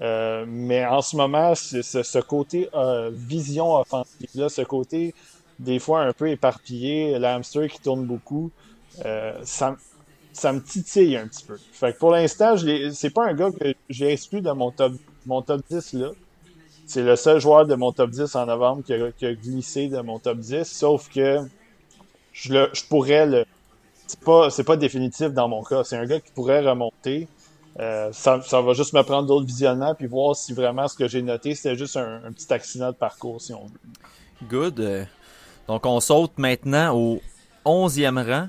Euh, 0.00 0.44
mais 0.46 0.84
en 0.84 1.00
ce 1.00 1.16
moment, 1.16 1.54
ce, 1.54 1.82
ce 1.82 2.18
côté 2.18 2.68
vision 3.12 3.76
offensive, 3.76 4.28
là, 4.34 4.48
ce 4.48 4.62
côté 4.62 5.14
des 5.58 5.78
fois 5.78 6.02
un 6.02 6.12
peu 6.12 6.28
éparpillé, 6.28 7.18
l'hamster 7.18 7.68
qui 7.68 7.80
tourne 7.80 8.04
beaucoup, 8.04 8.50
ça, 9.42 9.76
ça 10.36 10.52
me 10.52 10.60
titille 10.60 11.16
un 11.16 11.26
petit 11.26 11.44
peu. 11.44 11.56
Fait 11.72 11.94
que 11.94 11.98
pour 11.98 12.10
l'instant, 12.10 12.56
c'est 12.92 13.10
pas 13.10 13.26
un 13.26 13.34
gars 13.34 13.50
que 13.50 13.74
j'ai 13.88 14.12
exclu 14.12 14.42
de 14.42 14.50
mon 14.50 14.70
top, 14.70 14.92
mon 15.24 15.42
top 15.42 15.62
10 15.70 15.94
là. 15.94 16.10
C'est 16.86 17.02
le 17.02 17.16
seul 17.16 17.40
joueur 17.40 17.66
de 17.66 17.74
mon 17.74 17.90
top 17.90 18.10
10 18.10 18.36
en 18.36 18.46
novembre 18.46 18.82
qui 18.84 19.24
a, 19.26 19.34
glissé 19.34 19.88
de 19.88 20.00
mon 20.00 20.18
top 20.18 20.38
10, 20.38 20.64
sauf 20.64 21.08
que 21.08 21.40
je, 22.32 22.52
le, 22.52 22.68
je 22.72 22.84
pourrais 22.84 23.26
le. 23.26 23.44
C'est 24.06 24.20
pas, 24.20 24.48
pas 24.64 24.76
définitif 24.76 25.30
dans 25.30 25.48
mon 25.48 25.64
cas. 25.64 25.82
C'est 25.82 25.96
un 25.96 26.06
gars 26.06 26.20
qui 26.20 26.30
pourrait 26.30 26.60
remonter. 26.60 27.26
Euh, 27.78 28.10
ça, 28.12 28.38
va 28.38 28.72
juste 28.72 28.94
me 28.94 29.02
prendre 29.02 29.28
d'autres 29.28 29.46
visionnements 29.46 29.94
puis 29.94 30.06
voir 30.06 30.34
si 30.34 30.54
vraiment 30.54 30.88
ce 30.88 30.96
que 30.96 31.08
j'ai 31.08 31.20
noté, 31.20 31.54
c'était 31.54 31.76
juste 31.76 31.96
un, 31.96 32.32
petit 32.32 32.52
accident 32.52 32.90
de 32.90 32.96
parcours, 32.96 33.40
si 33.40 33.52
on 33.52 33.66
veut. 33.66 34.48
Good. 34.48 35.06
Donc, 35.68 35.84
on 35.84 36.00
saute 36.00 36.38
maintenant 36.38 36.96
au 36.96 37.20
11e 37.64 38.24
rang. 38.24 38.48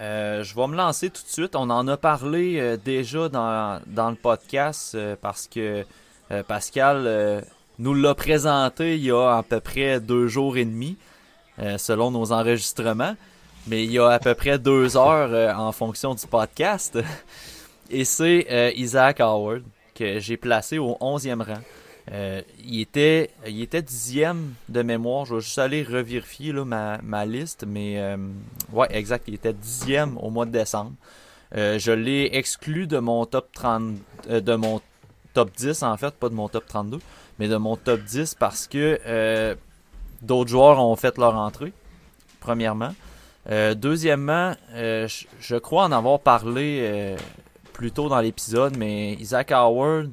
Euh, 0.00 0.44
je 0.44 0.54
vais 0.54 0.66
me 0.66 0.76
lancer 0.76 1.10
tout 1.10 1.22
de 1.22 1.28
suite. 1.28 1.56
On 1.56 1.70
en 1.70 1.86
a 1.88 1.96
parlé 1.96 2.58
euh, 2.58 2.76
déjà 2.76 3.28
dans, 3.28 3.80
dans, 3.86 4.10
le 4.10 4.16
podcast 4.16 4.94
euh, 4.94 5.16
parce 5.20 5.48
que 5.48 5.84
Pascal 6.46 7.42
nous 7.78 7.94
l'a 7.94 8.14
présenté 8.14 8.96
il 8.96 9.04
y 9.04 9.10
a 9.10 9.38
à 9.38 9.42
peu 9.42 9.60
près 9.60 9.98
deux 9.98 10.28
jours 10.28 10.58
et 10.58 10.66
demi, 10.66 10.98
selon 11.78 12.10
nos 12.10 12.32
enregistrements. 12.32 13.16
Mais 13.66 13.84
il 13.84 13.92
y 13.92 13.98
a 13.98 14.08
à 14.08 14.18
peu 14.18 14.34
près 14.34 14.58
deux 14.58 14.98
heures 14.98 15.58
en 15.58 15.72
fonction 15.72 16.14
du 16.14 16.26
podcast. 16.26 16.98
Et 17.90 18.04
c'est 18.04 18.72
Isaac 18.76 19.20
Howard 19.20 19.62
que 19.94 20.18
j'ai 20.18 20.36
placé 20.36 20.78
au 20.78 20.96
11e 21.00 21.42
rang. 21.42 21.60
Euh, 22.12 22.40
il 22.64 22.80
était 22.80 23.30
il 23.46 23.60
était 23.60 23.82
dixième 23.82 24.54
de 24.68 24.82
mémoire. 24.82 25.26
Je 25.26 25.34
vais 25.34 25.40
juste 25.40 25.58
aller 25.58 25.82
revérifier 25.82 26.52
ma, 26.52 26.98
ma 27.02 27.26
liste, 27.26 27.64
mais 27.66 27.98
euh, 27.98 28.16
ouais, 28.72 28.86
exact, 28.90 29.24
il 29.28 29.34
était 29.34 29.52
dixième 29.52 30.16
au 30.18 30.30
mois 30.30 30.46
de 30.46 30.50
décembre. 30.50 30.92
Euh, 31.56 31.78
je 31.78 31.92
l'ai 31.92 32.30
exclu 32.32 32.86
de 32.86 32.98
mon 32.98 33.26
top 33.26 33.48
30 33.52 33.96
de 34.28 34.54
mon 34.54 34.80
top 35.34 35.50
10 35.56 35.82
en 35.82 35.96
fait, 35.96 36.14
pas 36.14 36.28
de 36.28 36.34
mon 36.34 36.48
top 36.48 36.66
32, 36.66 36.98
mais 37.38 37.48
de 37.48 37.56
mon 37.56 37.76
top 37.76 38.00
10 38.00 38.34
parce 38.34 38.66
que 38.66 39.56
d'autres 40.22 40.50
joueurs 40.50 40.78
ont 40.80 40.96
fait 40.96 41.16
leur 41.18 41.36
entrée. 41.36 41.72
Premièrement. 42.40 42.94
deuxièmement, 43.76 44.54
je, 44.74 45.56
crois 45.56 45.84
en 45.84 45.92
avoir 45.92 46.20
parlé 46.20 47.16
plus 47.78 47.92
tôt 47.92 48.08
dans 48.08 48.20
l'épisode, 48.20 48.76
mais 48.76 49.14
Isaac 49.14 49.52
Howard, 49.52 50.10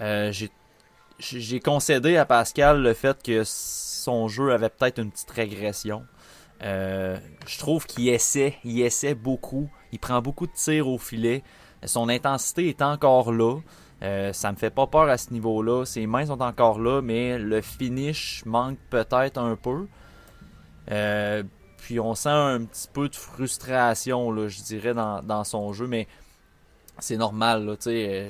euh, 0.00 0.32
j'ai 1.20 1.60
concédé 1.60 2.16
à 2.16 2.24
Pascal 2.24 2.80
le 2.80 2.94
fait 2.94 3.22
que 3.22 3.42
son 3.44 4.28
jeu 4.28 4.50
avait 4.50 4.70
peut-être 4.70 4.98
une 4.98 5.10
petite 5.10 5.30
régression. 5.30 6.06
Euh, 6.62 7.18
je 7.46 7.58
trouve 7.58 7.84
qu'il 7.84 8.08
essaie, 8.08 8.56
il 8.64 8.80
essaie 8.80 9.14
beaucoup. 9.14 9.68
Il 9.92 9.98
prend 9.98 10.22
beaucoup 10.22 10.46
de 10.46 10.52
tirs 10.52 10.88
au 10.88 10.96
filet. 10.96 11.42
Son 11.84 12.08
intensité 12.08 12.70
est 12.70 12.80
encore 12.80 13.30
là. 13.30 13.58
Euh, 14.02 14.32
ça 14.32 14.50
me 14.50 14.56
fait 14.56 14.70
pas 14.70 14.86
peur 14.86 15.10
à 15.10 15.18
ce 15.18 15.34
niveau-là. 15.34 15.84
Ses 15.84 16.06
mains 16.06 16.24
sont 16.24 16.40
encore 16.40 16.78
là, 16.78 17.02
mais 17.02 17.38
le 17.38 17.60
finish 17.60 18.42
manque 18.46 18.78
peut-être 18.88 19.36
un 19.36 19.54
peu. 19.54 19.86
Euh, 20.90 21.42
puis 21.76 22.00
on 22.00 22.14
sent 22.14 22.30
un 22.30 22.64
petit 22.64 22.88
peu 22.90 23.10
de 23.10 23.14
frustration, 23.14 24.48
je 24.48 24.62
dirais, 24.62 24.94
dans, 24.94 25.44
son 25.44 25.74
jeu, 25.74 25.86
mais 25.86 26.08
c'est 26.98 27.16
normal. 27.16 27.64
Là, 27.64 27.76
je, 27.84 28.28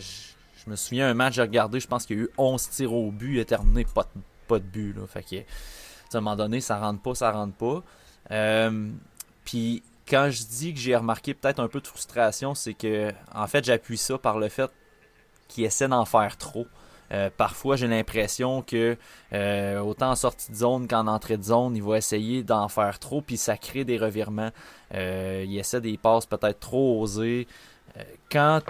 je 0.66 0.70
me 0.70 0.76
souviens 0.76 1.08
un 1.08 1.14
match, 1.14 1.34
j'ai 1.34 1.42
regardé, 1.42 1.78
je 1.78 1.86
pense 1.86 2.06
qu'il 2.06 2.16
y 2.16 2.20
a 2.20 2.22
eu 2.24 2.30
11 2.36 2.70
tirs 2.70 2.92
au 2.92 3.10
but, 3.10 3.34
il 3.34 3.40
a 3.40 3.44
terminé 3.44 3.84
pas 3.84 4.02
de, 4.02 4.20
pas 4.48 4.58
de 4.58 4.64
but. 4.64 4.92
Là, 4.92 5.06
fait 5.06 5.22
que, 5.22 5.36
à 5.36 6.18
un 6.18 6.20
moment 6.20 6.36
donné, 6.36 6.60
ça 6.60 6.78
rentre 6.78 7.00
pas, 7.00 7.14
ça 7.14 7.30
rentre 7.30 7.54
pas. 7.54 7.82
Euh, 8.32 8.90
puis 9.44 9.82
quand 10.08 10.28
je 10.30 10.42
dis 10.42 10.74
que 10.74 10.80
j'ai 10.80 10.96
remarqué 10.96 11.34
peut-être 11.34 11.60
un 11.60 11.68
peu 11.68 11.80
de 11.80 11.86
frustration, 11.86 12.54
c'est 12.54 12.74
que 12.74 13.12
en 13.32 13.46
fait 13.46 13.64
j'appuie 13.64 13.98
ça 13.98 14.18
par 14.18 14.38
le 14.38 14.48
fait 14.48 14.70
qu'il 15.48 15.64
essaie 15.64 15.88
d'en 15.88 16.04
faire 16.04 16.36
trop. 16.36 16.66
Euh, 17.12 17.30
parfois, 17.36 17.76
j'ai 17.76 17.86
l'impression 17.86 18.62
que 18.62 18.96
euh, 19.32 19.78
autant 19.78 20.10
en 20.10 20.16
sortie 20.16 20.50
de 20.50 20.56
zone 20.56 20.88
qu'en 20.88 21.06
entrée 21.06 21.36
de 21.36 21.44
zone, 21.44 21.76
il 21.76 21.82
va 21.84 21.98
essayer 21.98 22.42
d'en 22.42 22.66
faire 22.66 22.98
trop, 22.98 23.22
puis 23.22 23.36
ça 23.36 23.56
crée 23.56 23.84
des 23.84 23.96
revirements. 23.96 24.50
il 24.92 25.56
essaie 25.56 25.80
des 25.80 25.96
passes 25.96 26.26
peut-être 26.26 26.58
trop 26.58 27.00
osées. 27.00 27.46
Quand, 28.30 28.60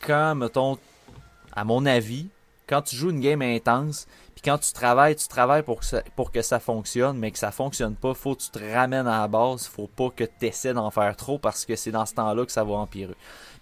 quand, 0.00 0.34
mettons, 0.34 0.78
à 1.52 1.64
mon 1.64 1.86
avis, 1.86 2.28
quand 2.66 2.82
tu 2.82 2.96
joues 2.96 3.10
une 3.10 3.20
game 3.20 3.42
intense, 3.42 4.06
quand 4.44 4.58
tu 4.58 4.72
travailles, 4.72 5.16
tu 5.16 5.26
travailles 5.26 5.62
pour 5.62 5.80
que, 6.30 6.42
ça, 6.42 6.60
fonctionne, 6.60 7.16
mais 7.16 7.30
que 7.30 7.38
ça 7.38 7.50
fonctionne 7.50 7.94
pas, 7.94 8.12
faut 8.12 8.34
que 8.34 8.42
tu 8.42 8.50
te 8.50 8.58
ramènes 8.58 9.06
à 9.06 9.20
la 9.20 9.28
base. 9.28 9.66
Faut 9.66 9.86
pas 9.86 10.10
que 10.10 10.24
tu 10.24 10.46
essaies 10.46 10.74
d'en 10.74 10.90
faire 10.90 11.16
trop 11.16 11.38
parce 11.38 11.64
que 11.64 11.74
c'est 11.76 11.90
dans 11.90 12.04
ce 12.04 12.14
temps-là 12.14 12.44
que 12.44 12.52
ça 12.52 12.62
va 12.62 12.74
empirer. 12.74 13.14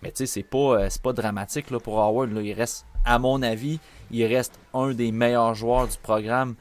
Mais 0.02 0.10
tu 0.10 0.18
sais, 0.18 0.26
c'est 0.26 0.42
pas, 0.42 0.80
euh, 0.80 0.88
pas 1.02 1.12
dramatique 1.12 1.66
pour 1.78 2.00
Howard. 2.00 2.32
Il 2.42 2.52
reste, 2.52 2.84
à 3.04 3.20
mon 3.20 3.42
avis, 3.42 3.78
il 4.10 4.24
reste 4.24 4.58
un 4.74 4.92
des 4.92 5.12
meilleurs 5.12 5.54
joueurs 5.54 5.86
du 5.86 5.96
programme 5.98 6.56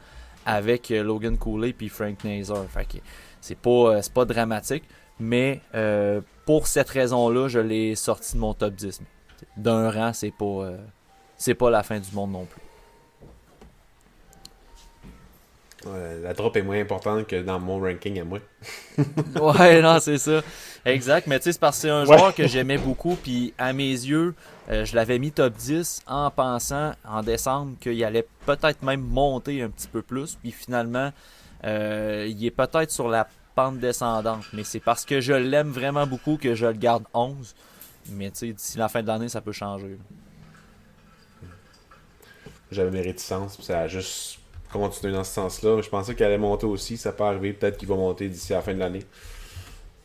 avec 0.46 0.92
euh, 0.92 1.04
Logan 1.04 1.38
Cooley 1.38 1.74
puis 1.74 1.90
Frank 1.90 2.24
Nazar. 2.24 2.66
Fait 2.70 3.02
c'est 3.42 3.58
pas, 3.58 3.96
euh, 3.96 4.02
pas 4.14 4.26
dramatique. 4.26 4.84
Mais 5.20 5.62
pour 6.46 6.68
cette 6.68 6.90
raison-là, 6.90 7.48
je 7.48 7.60
l'ai 7.60 7.96
sorti 7.96 8.34
de 8.34 8.40
mon 8.40 8.54
top 8.54 8.74
10. 8.74 9.02
D'un 9.58 9.92
rang, 9.92 10.14
c'est 10.14 10.32
pas, 10.32 10.72
c'est 11.38 11.56
pas 11.56 11.70
la 11.70 11.84
fin 11.84 12.00
du 12.00 12.12
monde 12.14 12.32
non 12.32 12.46
plus. 12.46 12.62
la 16.24 16.34
drop 16.34 16.56
est 16.56 16.62
moins 16.62 16.80
importante 16.80 17.28
que 17.28 17.42
dans 17.42 17.60
mon 17.60 17.80
ranking 17.80 18.20
à 18.20 18.24
moi. 18.24 18.40
ouais, 19.58 19.82
non, 19.82 20.00
c'est 20.00 20.18
ça. 20.18 20.42
Exact. 20.86 21.28
Mais 21.28 21.40
tu 21.40 21.46
sais, 21.46 21.54
c'est 21.54 21.60
parce 21.60 21.78
que 21.78 21.82
c'est 21.84 21.90
un 21.90 22.06
joueur 22.06 22.34
que 22.34 22.48
j'aimais 22.48 22.78
beaucoup. 22.78 23.16
Puis 23.16 23.54
à 23.58 23.74
mes 23.74 23.92
yeux, 23.92 24.34
euh, 24.70 24.86
je 24.86 24.96
l'avais 24.96 25.20
mis 25.20 25.32
top 25.32 25.54
10 25.54 26.04
en 26.08 26.32
pensant 26.32 26.94
en 27.08 27.22
décembre 27.22 27.78
qu'il 27.80 28.04
allait 28.04 28.28
peut-être 28.46 28.82
même 28.84 29.02
monter 29.02 29.62
un 29.62 29.70
petit 29.70 29.88
peu 29.88 30.02
plus. 30.02 30.38
Puis 30.42 30.52
finalement, 30.52 31.12
euh, 31.64 32.28
il 32.30 32.44
est 32.46 32.52
peut-être 32.52 32.92
sur 32.92 33.08
la 33.08 33.28
pente 33.56 33.80
descendante. 33.80 34.46
Mais 34.54 34.64
c'est 34.64 34.80
parce 34.80 35.06
que 35.06 35.22
je 35.22 35.34
l'aime 35.34 35.70
vraiment 35.70 36.08
beaucoup 36.08 36.38
que 36.38 36.56
je 36.56 36.66
le 36.66 36.74
garde 36.74 37.04
11. 37.14 37.56
Mais 38.12 38.32
tu 38.32 38.38
sais, 38.38 38.54
d'ici 38.54 38.78
la 38.78 38.90
fin 38.90 39.02
de 39.02 39.08
l'année, 39.08 39.30
ça 39.30 39.42
peut 39.42 39.52
changer. 39.52 39.98
J'avais 42.72 42.92
mes 42.92 43.02
réticences, 43.02 43.58
puis 43.58 43.66
ça 43.66 43.82
a 43.82 43.88
juste 43.88 44.40
continuer 44.72 45.14
dans 45.14 45.24
ce 45.24 45.34
sens-là. 45.34 45.82
Je 45.82 45.90
pensais 45.90 46.16
qu'elle 46.16 46.28
allait 46.28 46.38
monter 46.38 46.66
aussi. 46.66 46.98
Ça 46.98 47.12
peut 47.12 47.24
arriver. 47.26 47.54
Peut-être 47.54 47.78
qu'il 47.78 47.88
va 47.88 47.96
monter 47.96 48.30
d'ici 48.30 48.54
la 48.54 48.62
fin 48.62 48.74
de 48.74 48.80
l'année. 48.80 49.06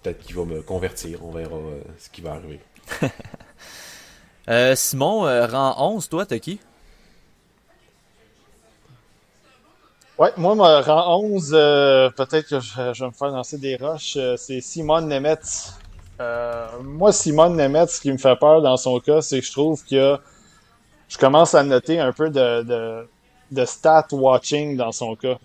Peut-être 0.03 0.19
qu'il 0.19 0.37
va 0.37 0.45
me 0.45 0.63
convertir. 0.63 1.25
On 1.25 1.31
verra 1.31 1.57
euh, 1.57 1.81
ce 1.99 2.11
qui 2.11 2.21
va 2.21 2.33
arriver. 2.33 2.61
Euh, 4.49 4.77
Simon, 4.77 5.27
euh, 5.27 5.45
rang 5.45 5.75
11, 5.95 6.09
toi, 6.09 6.25
t'as 6.25 6.39
qui? 6.39 6.61
Ouais, 10.19 10.31
moi, 10.37 10.55
mon 10.55 10.63
rang 10.63 11.21
11, 11.21 11.51
peut-être 12.17 12.49
que 12.49 12.61
je, 12.61 13.01
vais 13.01 13.07
me 13.07 13.13
faire 13.13 13.29
lancer 13.29 13.59
des 13.59 13.77
roches. 13.77 14.17
c'est 14.37 14.61
Simon 14.61 15.03
Nemetz. 15.03 15.75
moi, 16.83 17.13
Simon 17.13 17.51
Nemetz, 17.51 17.97
ce 17.97 18.01
qui 18.01 18.13
me 18.13 18.19
fait 18.19 18.37
peur 18.37 18.63
dans 18.63 18.77
son 18.77 18.99
cas, 19.01 19.21
c'est 19.21 19.41
que 19.41 19.47
je 19.47 19.53
trouve 19.53 19.85
que 19.85 20.17
je 21.09 21.19
commence 21.19 21.55
à 21.55 21.63
noter 21.63 22.01
un 22.01 22.13
peu 22.13 22.31
de 22.31 23.07
de 23.51 23.65
stat 23.65 24.07
watching 24.13 24.77
dans 24.77 24.93
son 24.93 25.15
cas. 25.17 25.39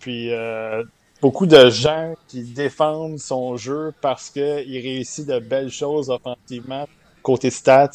Puis 0.00 0.32
euh, 0.32 0.82
beaucoup 1.20 1.46
de 1.46 1.70
gens 1.70 2.14
qui 2.28 2.42
défendent 2.42 3.18
son 3.18 3.56
jeu 3.56 3.92
parce 4.00 4.30
qu'il 4.30 4.42
réussit 4.42 5.26
de 5.26 5.38
belles 5.38 5.70
choses 5.70 6.10
offensivement 6.10 6.86
côté 7.22 7.50
stats 7.50 7.90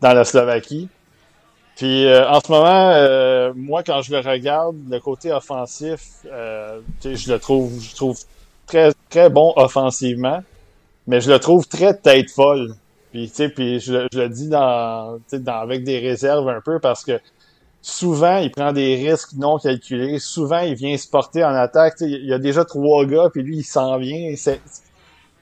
dans 0.00 0.12
la 0.12 0.24
Slovaquie. 0.24 0.88
Puis 1.78 2.06
euh, 2.06 2.28
en 2.28 2.40
ce 2.40 2.52
moment, 2.52 2.90
euh, 2.90 3.52
moi 3.56 3.82
quand 3.82 4.02
je 4.02 4.12
le 4.12 4.18
regarde, 4.18 4.76
le 4.90 5.00
côté 5.00 5.32
offensif, 5.32 6.00
je 6.24 7.32
le 7.32 7.38
trouve, 7.38 7.80
je 7.80 7.94
trouve 7.94 8.18
très 8.66 8.92
très 9.08 9.30
bon 9.30 9.54
offensivement, 9.56 10.42
mais 11.06 11.20
je 11.22 11.30
le 11.30 11.38
trouve 11.38 11.66
très 11.66 11.94
tête 11.94 12.30
folle. 12.30 12.74
Puis 13.12 13.32
puis 13.54 13.80
je, 13.80 14.06
je, 14.12 14.18
le 14.18 14.28
dis 14.28 14.48
dans, 14.48 15.18
dans 15.32 15.60
avec 15.60 15.84
des 15.84 15.98
réserves 16.00 16.48
un 16.48 16.60
peu 16.60 16.78
parce 16.78 17.04
que 17.04 17.18
souvent, 17.80 18.38
il 18.38 18.50
prend 18.50 18.72
des 18.72 18.96
risques 18.96 19.32
non 19.34 19.58
calculés. 19.58 20.18
Souvent, 20.18 20.60
il 20.60 20.74
vient 20.74 20.96
se 20.96 21.08
porter 21.08 21.44
en 21.44 21.54
attaque. 21.54 21.94
il 22.00 22.26
y 22.26 22.32
a 22.32 22.38
déjà 22.38 22.64
trois 22.64 23.04
gars, 23.06 23.28
puis 23.32 23.42
lui, 23.42 23.58
il 23.58 23.64
s'en 23.64 23.98
vient. 23.98 24.34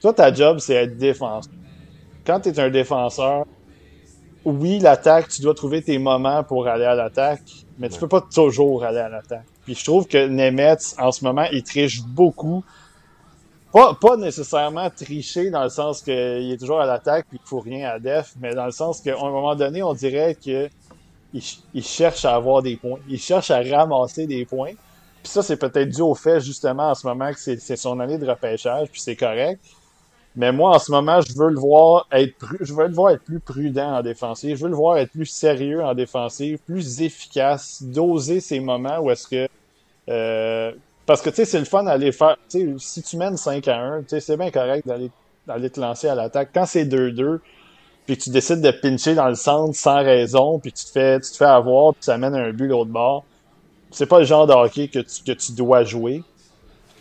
Toi, 0.01 0.13
ta 0.13 0.33
job, 0.33 0.59
c'est 0.59 0.75
être 0.75 0.97
défenseur. 0.97 1.51
Quand 2.25 2.39
tu 2.41 2.49
es 2.49 2.59
un 2.59 2.69
défenseur, 2.69 3.45
oui, 4.47 4.79
l'attaque, 4.79 5.27
tu 5.27 5.41
dois 5.41 5.53
trouver 5.53 5.81
tes 5.81 5.97
moments 5.97 6.41
pour 6.41 6.67
aller 6.67 6.85
à 6.85 6.95
l'attaque, 6.95 7.41
mais 7.77 7.89
tu 7.89 7.99
peux 7.99 8.07
pas 8.07 8.21
toujours 8.21 8.85
aller 8.85 8.99
à 8.99 9.09
l'attaque. 9.09 9.43
Puis 9.65 9.75
je 9.75 9.83
trouve 9.83 10.07
que 10.07 10.25
Nemetz, 10.25 10.95
en 10.97 11.11
ce 11.11 11.25
moment, 11.25 11.45
il 11.51 11.63
triche 11.63 12.01
beaucoup. 12.01 12.63
Pas, 13.73 13.93
pas 13.99 14.15
nécessairement 14.15 14.89
tricher 14.89 15.49
dans 15.49 15.63
le 15.63 15.69
sens 15.69 16.01
qu'il 16.01 16.13
est 16.13 16.57
toujours 16.57 16.79
à 16.79 16.85
l'attaque 16.85 17.25
puis 17.27 17.39
qu'il 17.39 17.47
faut 17.47 17.59
rien 17.59 17.89
à 17.89 17.99
def, 17.99 18.35
mais 18.39 18.55
dans 18.55 18.65
le 18.65 18.71
sens 18.71 19.01
qu'à 19.01 19.17
un 19.17 19.29
moment 19.29 19.53
donné, 19.55 19.83
on 19.83 19.93
dirait 19.93 20.35
que 20.35 20.69
il, 21.33 21.83
cherche 21.83 22.23
à 22.23 22.33
avoir 22.33 22.61
des 22.61 22.77
points. 22.77 22.99
Il 23.09 23.19
cherche 23.19 23.51
à 23.51 23.61
ramasser 23.61 24.27
des 24.27 24.45
points. 24.45 24.71
Puis 25.21 25.31
ça, 25.33 25.43
c'est 25.43 25.57
peut-être 25.57 25.89
dû 25.89 26.01
au 26.01 26.15
fait, 26.15 26.39
justement, 26.39 26.91
en 26.91 26.95
ce 26.95 27.05
moment, 27.05 27.33
que 27.33 27.37
c'est 27.37 27.75
son 27.75 27.99
année 27.99 28.17
de 28.17 28.25
repêchage, 28.25 28.87
puis 28.89 29.01
c'est 29.01 29.17
correct. 29.17 29.59
Mais 30.37 30.51
moi, 30.51 30.75
en 30.75 30.79
ce 30.79 30.91
moment, 30.91 31.19
je 31.19 31.35
veux 31.35 31.49
le 31.49 31.59
voir 31.59 32.07
être 32.11 32.35
je 32.61 32.73
veux 32.73 32.87
le 32.87 32.93
voir 32.93 33.11
être 33.11 33.23
plus 33.23 33.39
prudent 33.39 33.97
en 33.97 34.03
défensive. 34.03 34.55
Je 34.55 34.63
veux 34.63 34.69
le 34.69 34.75
voir 34.75 34.97
être 34.97 35.11
plus 35.11 35.25
sérieux 35.25 35.83
en 35.83 35.95
défensive, 35.95 36.59
plus 36.59 37.01
efficace, 37.01 37.81
doser 37.81 38.39
ses 38.39 38.59
moments 38.59 38.99
où 38.99 39.09
est-ce 39.09 39.27
que 39.27 39.49
euh, 40.09 40.71
parce 41.07 41.21
que 41.21 41.29
tu 41.31 41.37
sais, 41.37 41.45
c'est 41.45 41.59
le 41.59 41.65
fun 41.65 41.83
d'aller 41.83 42.11
faire. 42.11 42.37
Tu 42.49 42.59
sais, 42.59 43.01
si 43.01 43.01
tu 43.01 43.17
mènes 43.17 43.35
5 43.37 43.67
à 43.67 43.77
1, 43.79 44.01
tu 44.01 44.09
sais, 44.09 44.19
c'est 44.19 44.37
bien 44.37 44.51
correct 44.51 44.85
d'aller 44.85 45.69
te 45.69 45.79
lancer 45.79 46.07
à 46.07 46.15
l'attaque. 46.15 46.49
Quand 46.53 46.65
c'est 46.65 46.85
2-2, 46.85 47.39
puis 48.05 48.17
tu 48.17 48.29
décides 48.29 48.61
de 48.61 48.71
pincher 48.71 49.15
dans 49.15 49.29
le 49.29 49.35
centre 49.35 49.75
sans 49.75 50.03
raison, 50.03 50.59
puis 50.59 50.71
tu 50.71 50.85
te 50.85 50.91
fais, 50.91 51.19
tu 51.19 51.31
te 51.31 51.37
fais 51.37 51.45
avoir, 51.45 51.93
puis 51.93 52.03
ça 52.03 52.17
mène 52.17 52.35
un 52.35 52.51
but 52.51 52.67
l'autre 52.67 52.91
bord. 52.91 53.25
C'est 53.89 54.05
pas 54.05 54.19
le 54.19 54.25
genre 54.25 54.45
de 54.45 54.53
hockey 54.53 54.89
que 54.89 54.99
tu, 54.99 55.23
que 55.23 55.31
tu 55.31 55.53
dois 55.53 55.83
jouer. 55.83 56.23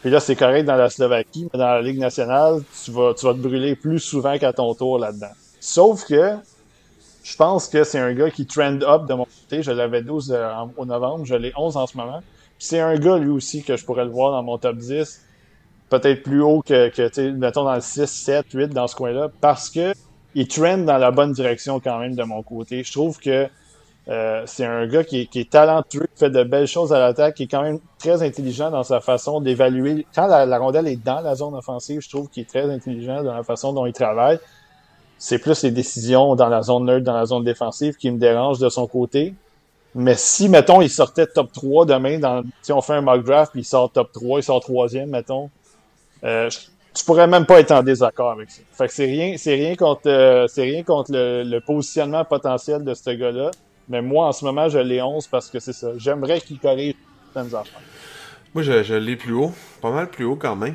Puis 0.00 0.10
là, 0.10 0.20
c'est 0.20 0.36
correct 0.36 0.64
dans 0.64 0.76
la 0.76 0.90
Slovaquie, 0.90 1.48
mais 1.52 1.58
dans 1.58 1.66
la 1.66 1.82
Ligue 1.82 1.98
nationale, 1.98 2.62
tu 2.84 2.90
vas, 2.90 3.14
tu 3.14 3.26
vas 3.26 3.32
te 3.32 3.38
brûler 3.38 3.74
plus 3.74 3.98
souvent 3.98 4.38
qu'à 4.38 4.52
ton 4.52 4.74
tour 4.74 4.98
là-dedans. 4.98 5.32
Sauf 5.60 6.04
que, 6.06 6.36
je 7.24 7.36
pense 7.36 7.66
que 7.66 7.82
c'est 7.82 7.98
un 7.98 8.12
gars 8.14 8.30
qui 8.30 8.46
trend 8.46 8.80
up 8.82 9.06
de 9.06 9.14
mon 9.14 9.24
côté. 9.24 9.62
Je 9.62 9.72
l'avais 9.72 10.02
12 10.02 10.32
euh, 10.32 10.48
au 10.76 10.84
novembre, 10.84 11.24
je 11.24 11.34
l'ai 11.34 11.52
11 11.56 11.76
en 11.76 11.86
ce 11.86 11.96
moment. 11.96 12.22
C'est 12.58 12.80
un 12.80 12.96
gars, 12.96 13.18
lui 13.18 13.30
aussi, 13.30 13.62
que 13.62 13.76
je 13.76 13.84
pourrais 13.84 14.04
le 14.04 14.10
voir 14.10 14.32
dans 14.32 14.42
mon 14.42 14.58
top 14.58 14.76
10. 14.76 15.22
Peut-être 15.88 16.22
plus 16.22 16.40
haut 16.40 16.62
que, 16.62 16.88
que 16.88 17.30
mettons 17.30 17.64
dans 17.64 17.74
le 17.74 17.80
6, 17.80 18.06
7, 18.06 18.46
8, 18.52 18.68
dans 18.68 18.86
ce 18.86 18.94
coin-là. 18.94 19.30
Parce 19.40 19.70
que 19.70 19.92
il 20.36 20.46
trend 20.46 20.78
dans 20.78 20.98
la 20.98 21.10
bonne 21.10 21.32
direction 21.32 21.80
quand 21.80 21.98
même 21.98 22.14
de 22.14 22.22
mon 22.22 22.42
côté. 22.42 22.84
Je 22.84 22.92
trouve 22.92 23.18
que 23.18 23.48
euh, 24.08 24.42
c'est 24.46 24.64
un 24.64 24.86
gars 24.86 25.02
qui 25.02 25.28
est, 25.34 25.50
talentueux, 25.50 26.06
qui 26.14 26.20
fait 26.20 26.30
de 26.30 26.44
belles 26.44 26.68
choses 26.68 26.92
à 26.92 26.98
l'attaque, 27.00 27.34
qui 27.34 27.44
est 27.44 27.48
quand 27.48 27.62
même 27.62 27.80
très 27.98 28.22
intelligent 28.22 28.70
dans 28.70 28.84
sa 28.84 29.00
façon 29.00 29.40
d'évaluer. 29.40 30.06
Quand 30.14 30.26
la, 30.26 30.58
rondelle 30.58 30.86
est 30.86 31.02
dans 31.02 31.20
la 31.20 31.34
zone 31.34 31.54
offensive, 31.54 32.00
je 32.00 32.08
trouve 32.08 32.28
qu'il 32.28 32.44
est 32.44 32.46
très 32.46 32.70
intelligent 32.70 33.24
dans 33.24 33.34
la 33.34 33.42
façon 33.42 33.72
dont 33.72 33.84
il 33.86 33.92
travaille. 33.92 34.38
C'est 35.18 35.38
plus 35.38 35.62
les 35.62 35.70
décisions 35.72 36.36
dans 36.36 36.48
la 36.48 36.62
zone 36.62 36.84
neutre, 36.84 37.04
dans 37.04 37.16
la 37.16 37.26
zone 37.26 37.42
défensive 37.42 37.96
qui 37.96 38.10
me 38.10 38.18
dérangent 38.18 38.60
de 38.60 38.68
son 38.68 38.86
côté. 38.86 39.34
Mais 39.94 40.14
si, 40.14 40.48
mettons, 40.48 40.82
il 40.82 40.90
sortait 40.90 41.26
top 41.26 41.50
3 41.52 41.86
demain, 41.86 42.18
dans, 42.18 42.44
si 42.60 42.70
on 42.70 42.82
fait 42.82 42.92
un 42.92 43.00
mock 43.00 43.24
draft, 43.24 43.52
puis 43.52 43.62
il 43.62 43.64
sort 43.64 43.90
top 43.90 44.12
3, 44.12 44.40
il 44.40 44.42
sort 44.42 44.60
troisième, 44.60 45.08
mettons, 45.08 45.50
euh, 46.22 46.50
tu 46.96 47.04
pourrais 47.04 47.26
même 47.26 47.46
pas 47.46 47.60
être 47.60 47.72
en 47.72 47.82
désaccord 47.82 48.30
avec 48.30 48.50
ça. 48.50 48.62
Fait 48.72 48.86
que 48.86 48.92
c'est 48.92 49.06
rien, 49.06 49.36
c'est 49.36 49.54
rien 49.54 49.74
contre, 49.74 50.02
euh, 50.06 50.46
c'est 50.48 50.62
rien 50.62 50.82
contre 50.82 51.12
le, 51.12 51.58
positionnement 51.60 52.24
potentiel 52.24 52.84
de 52.84 52.94
ce 52.94 53.10
gars-là. 53.10 53.50
Mais 53.88 54.02
moi, 54.02 54.28
en 54.28 54.32
ce 54.32 54.44
moment, 54.44 54.68
je 54.68 54.78
l'ai 54.78 55.00
11 55.00 55.26
parce 55.28 55.48
que 55.48 55.60
c'est 55.60 55.72
ça. 55.72 55.96
J'aimerais 55.96 56.40
qu'il 56.40 56.58
corrige 56.58 56.94
certaines 57.32 57.54
affaires. 57.54 57.80
Moi, 58.54 58.62
je, 58.62 58.82
je 58.82 58.94
l'ai 58.94 59.16
plus 59.16 59.32
haut. 59.32 59.52
Pas 59.80 59.90
mal 59.90 60.10
plus 60.10 60.24
haut 60.24 60.36
quand 60.36 60.56
même. 60.56 60.74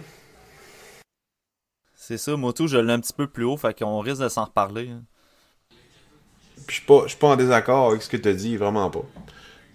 C'est 1.96 2.18
ça, 2.18 2.36
Moto, 2.36 2.68
je 2.68 2.78
l'ai 2.78 2.94
un 2.94 3.00
petit 3.00 3.14
peu 3.14 3.28
plus 3.28 3.44
haut, 3.44 3.58
fait 3.58 3.78
qu'on 3.78 4.00
risque 4.00 4.22
de 4.22 4.30
s'en 4.30 4.46
reparler. 4.46 4.90
Hein. 4.90 5.04
Puis 6.68 6.68
je 6.68 6.74
suis 6.74 6.86
pas, 6.86 7.06
pas 7.20 7.28
en 7.28 7.36
désaccord 7.36 7.90
avec 7.90 8.02
ce 8.02 8.10
que 8.10 8.18
tu 8.18 8.30
as 8.30 8.34
dit, 8.34 8.58
vraiment 8.58 8.90
pas. 8.90 9.04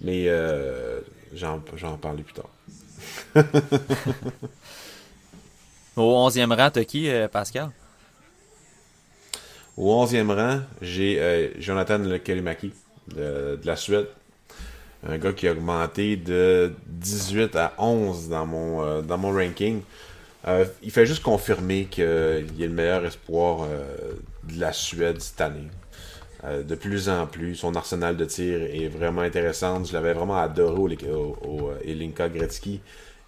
Mais 0.01 0.25
euh, 0.29 1.01
j'en, 1.33 1.63
j'en 1.75 1.97
parler 1.97 2.23
plus 2.23 2.35
tard. 2.35 2.51
Au 5.97 6.29
11e 6.29 6.55
rang, 6.55 6.71
t'as 6.71 6.85
qui, 6.85 7.09
euh, 7.09 7.27
Pascal? 7.27 7.71
Au 9.77 10.05
11e 10.05 10.31
rang, 10.31 10.61
j'ai 10.83 11.19
euh, 11.19 11.49
Jonathan 11.59 11.99
Kelimaki 12.23 12.73
de, 13.15 13.59
la 13.65 13.77
Suède. 13.77 14.07
Un 15.07 15.19
gars 15.19 15.33
qui 15.33 15.47
a 15.47 15.53
augmenté 15.53 16.17
de 16.17 16.73
18 16.87 17.55
à 17.57 17.75
11 17.79 18.29
dans 18.29 18.47
mon, 18.47 19.03
dans 19.03 19.19
mon 19.19 19.33
ranking. 19.33 19.83
Euh, 20.49 20.65
il 20.83 20.91
fait 20.91 21.07
juste 21.07 21.23
confirmer 21.23 21.87
qu'il 21.87 22.05
est 22.05 22.67
le 22.67 22.69
meilleur 22.69 23.05
espoir 23.05 23.63
euh, 23.63 24.13
de 24.45 24.61
la 24.61 24.73
Suède 24.73 25.21
cette 25.21 25.41
année. 25.41 25.69
Euh, 26.45 26.63
de 26.63 26.75
plus 26.77 27.09
en 27.09 27.27
plus, 27.27 27.57
son 27.57 27.75
arsenal 27.75 28.17
de 28.17 28.25
tir 28.25 28.63
est 28.63 28.89
vraiment 28.89 29.23
intéressant. 29.23 29.83
Je 29.83 29.93
l'avais 29.93 30.13
vraiment 30.13 30.37
adoré 30.37 30.97
au, 31.09 31.37
au, 31.43 31.73
Elinka 31.85 32.29
Gretzky. 32.29 32.81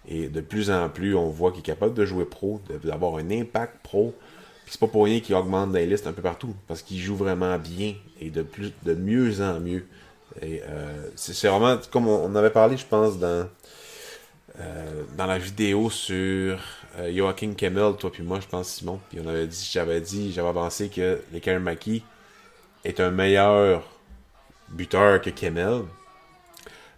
Et 0.07 0.29
de 0.29 0.39
plus 0.39 0.71
en 0.71 0.87
plus, 0.87 1.13
on 1.13 1.29
voit 1.29 1.51
qu'il 1.51 1.59
est 1.59 1.63
capable 1.63 1.93
de 1.93 2.05
jouer 2.05 2.25
pro, 2.25 2.61
d'avoir 2.83 3.17
un 3.17 3.29
impact 3.31 3.75
pro. 3.83 4.15
C'est 4.69 4.79
pas 4.79 4.87
pour 4.87 5.05
rien 5.05 5.19
qu'il 5.19 5.35
augmente 5.35 5.73
les 5.73 5.85
listes 5.85 6.07
un 6.07 6.13
peu 6.13 6.21
partout, 6.21 6.55
parce 6.67 6.81
qu'il 6.81 6.99
joue 6.99 7.15
vraiment 7.15 7.57
bien 7.57 7.95
et 8.21 8.29
de 8.29 8.41
plus, 8.41 8.71
de 8.83 8.93
mieux 8.93 9.41
en 9.41 9.59
mieux. 9.59 9.85
Et 10.41 10.61
c'est 11.15 11.47
vraiment 11.47 11.77
comme 11.91 12.07
on, 12.07 12.35
avait 12.35 12.51
parlé, 12.51 12.77
je 12.77 12.85
pense, 12.85 13.17
dans 13.17 13.47
dans 15.17 15.25
la 15.25 15.37
vidéo 15.37 15.89
sur 15.89 16.59
euh, 16.97 17.15
Joachim 17.15 17.53
Kemmel, 17.55 17.95
toi 17.97 18.11
puis 18.11 18.23
moi, 18.23 18.39
je 18.39 18.47
pense, 18.47 18.69
Simon. 18.69 18.99
Puis 19.09 19.19
on 19.23 19.27
avait 19.27 19.47
dit, 19.47 19.69
j'avais 19.71 20.01
dit, 20.01 20.31
j'avais 20.31 20.49
avancé 20.49 20.89
que 20.89 21.21
les 21.31 21.59
Maki 21.59 22.03
est 22.83 22.99
un 22.99 23.11
meilleur 23.11 23.83
buteur 24.69 25.21
que 25.21 25.29
Kemmel 25.29 25.83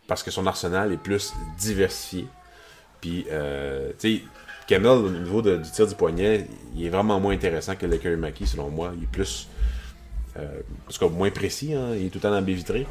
parce 0.08 0.24
que 0.24 0.32
son 0.32 0.48
arsenal 0.48 0.92
est 0.92 0.98
plus 0.98 1.34
diversifié. 1.58 2.28
Puis, 3.00 3.26
euh, 3.32 3.92
tu 4.00 4.18
sais, 4.18 4.24
Kemmel, 4.72 4.92
au 4.92 5.10
niveau 5.10 5.42
du 5.42 5.70
tir 5.70 5.86
du 5.86 5.96
poignet, 5.96 6.48
il 6.74 6.86
est 6.86 6.90
vraiment 6.90 7.20
moins 7.20 7.34
intéressant 7.34 7.76
que 7.76 7.86
le 7.86 8.16
Maki, 8.16 8.48
selon 8.48 8.70
moi. 8.70 8.94
Il 8.96 9.04
est 9.04 9.12
plus. 9.12 9.50
Euh, 10.38 10.62
parce 10.86 10.98
que 10.98 11.04
moins 11.04 11.30
précis, 11.30 11.74
hein, 11.74 11.90
il 11.94 12.06
est 12.06 12.10
tout 12.10 12.20
le 12.20 12.22
temps 12.22 12.32
dans 12.32 12.42
vitré. 12.42 12.88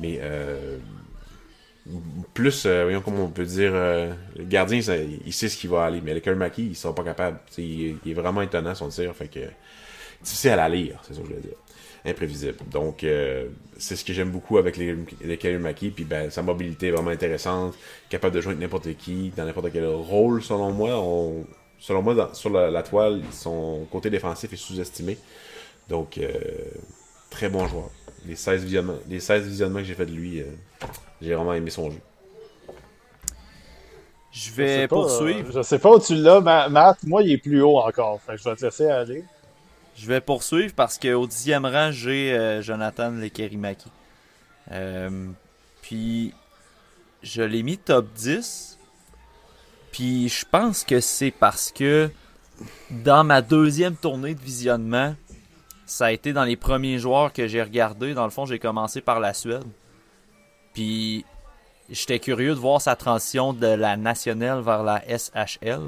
Mais 0.00 0.18
euh, 0.20 0.78
plus, 2.34 2.64
euh, 2.66 2.82
voyons 2.82 3.00
comment 3.00 3.26
on 3.26 3.28
peut 3.28 3.44
dire, 3.44 3.72
le 3.74 4.44
gardien, 4.44 4.80
il 5.24 5.32
sait 5.32 5.48
ce 5.48 5.56
qu'il 5.56 5.70
va 5.70 5.84
aller, 5.84 6.00
mais 6.04 6.14
les 6.14 6.20
Kermaki, 6.20 6.66
ils 6.66 6.74
sont 6.74 6.92
pas 6.92 7.04
capables. 7.04 7.38
Il, 7.58 7.98
est 8.04 8.12
vraiment 8.12 8.42
étonnant 8.42 8.74
son 8.74 8.88
tir, 8.88 9.14
fait 9.14 9.28
que 9.28 9.40
difficile 10.24 10.50
à 10.50 10.56
la 10.56 10.68
lire, 10.68 11.00
c'est 11.06 11.14
ça 11.14 11.20
que 11.20 11.28
je 11.28 11.34
veux 11.34 11.40
dire. 11.40 11.56
Imprévisible. 12.04 12.56
Donc, 12.70 13.04
euh, 13.04 13.48
c'est 13.76 13.96
ce 13.96 14.04
que 14.04 14.12
j'aime 14.12 14.30
beaucoup 14.30 14.58
avec 14.58 14.76
les, 14.76 14.96
les 15.22 15.36
puis 15.36 16.04
ben, 16.04 16.30
sa 16.30 16.42
mobilité 16.42 16.88
est 16.88 16.90
vraiment 16.90 17.10
intéressante, 17.10 17.74
capable 18.08 18.34
de 18.34 18.40
jouer 18.40 18.52
avec 18.52 18.62
n'importe 18.62 18.94
qui, 18.96 19.32
dans 19.36 19.44
n'importe 19.44 19.70
quel 19.72 19.86
rôle, 19.86 20.42
selon 20.42 20.72
moi. 20.72 20.90
selon 21.78 22.02
moi, 22.02 22.30
sur 22.32 22.50
la, 22.50 22.82
toile, 22.82 23.20
son 23.32 23.86
côté 23.90 24.08
défensif 24.08 24.52
est 24.52 24.56
sous-estimé. 24.56 25.18
Donc, 25.88 26.18
très 27.28 27.48
bon 27.48 27.66
joueur. 27.66 27.90
Les 28.26 28.36
16 28.36 28.64
visionnements, 28.64 28.98
les 29.08 29.20
16 29.20 29.46
visionnements 29.46 29.80
que 29.80 29.84
j'ai 29.84 29.94
fait 29.94 30.06
de 30.06 30.12
lui, 30.12 30.42
j'ai 31.20 31.34
vraiment 31.34 31.52
aimé 31.54 31.70
son 31.70 31.90
jeu. 31.90 32.00
Je 34.32 34.52
vais 34.52 34.88
poursuivre. 34.88 35.48
Euh, 35.48 35.52
je 35.56 35.62
sais 35.62 35.78
pas 35.78 35.90
où 35.90 36.00
tu 36.00 36.14
l'as, 36.14 36.40
Matt. 36.40 36.98
Moi, 37.04 37.22
il 37.22 37.32
est 37.32 37.38
plus 37.38 37.62
haut 37.62 37.78
encore. 37.78 38.20
je 38.28 38.48
vais 38.48 38.56
te 38.56 38.64
laisser 38.64 38.86
aller. 38.86 39.24
Je 40.00 40.06
vais 40.06 40.22
poursuivre 40.22 40.72
parce 40.74 40.98
qu'au 40.98 41.26
dixième 41.26 41.66
rang, 41.66 41.90
j'ai 41.92 42.32
euh, 42.32 42.62
Jonathan 42.62 43.10
Lekerimaki. 43.10 43.90
Euh, 44.72 45.28
puis, 45.82 46.32
je 47.22 47.42
l'ai 47.42 47.62
mis 47.62 47.76
top 47.76 48.06
10. 48.14 48.78
Puis, 49.92 50.30
je 50.30 50.46
pense 50.50 50.84
que 50.84 51.00
c'est 51.00 51.30
parce 51.30 51.70
que 51.70 52.10
dans 52.90 53.24
ma 53.24 53.42
deuxième 53.42 53.94
tournée 53.94 54.34
de 54.34 54.40
visionnement, 54.40 55.14
ça 55.84 56.06
a 56.06 56.12
été 56.12 56.32
dans 56.32 56.44
les 56.44 56.56
premiers 56.56 56.98
joueurs 56.98 57.30
que 57.30 57.46
j'ai 57.46 57.62
regardé. 57.62 58.14
Dans 58.14 58.24
le 58.24 58.30
fond, 58.30 58.46
j'ai 58.46 58.58
commencé 58.58 59.02
par 59.02 59.20
la 59.20 59.34
Suède. 59.34 59.66
Puis 60.72 61.26
j'étais 61.90 62.20
curieux 62.20 62.54
de 62.54 62.58
voir 62.60 62.80
sa 62.80 62.96
transition 62.96 63.52
de 63.52 63.66
la 63.66 63.98
nationale 63.98 64.62
vers 64.62 64.82
la 64.82 65.02
SHL. 65.06 65.82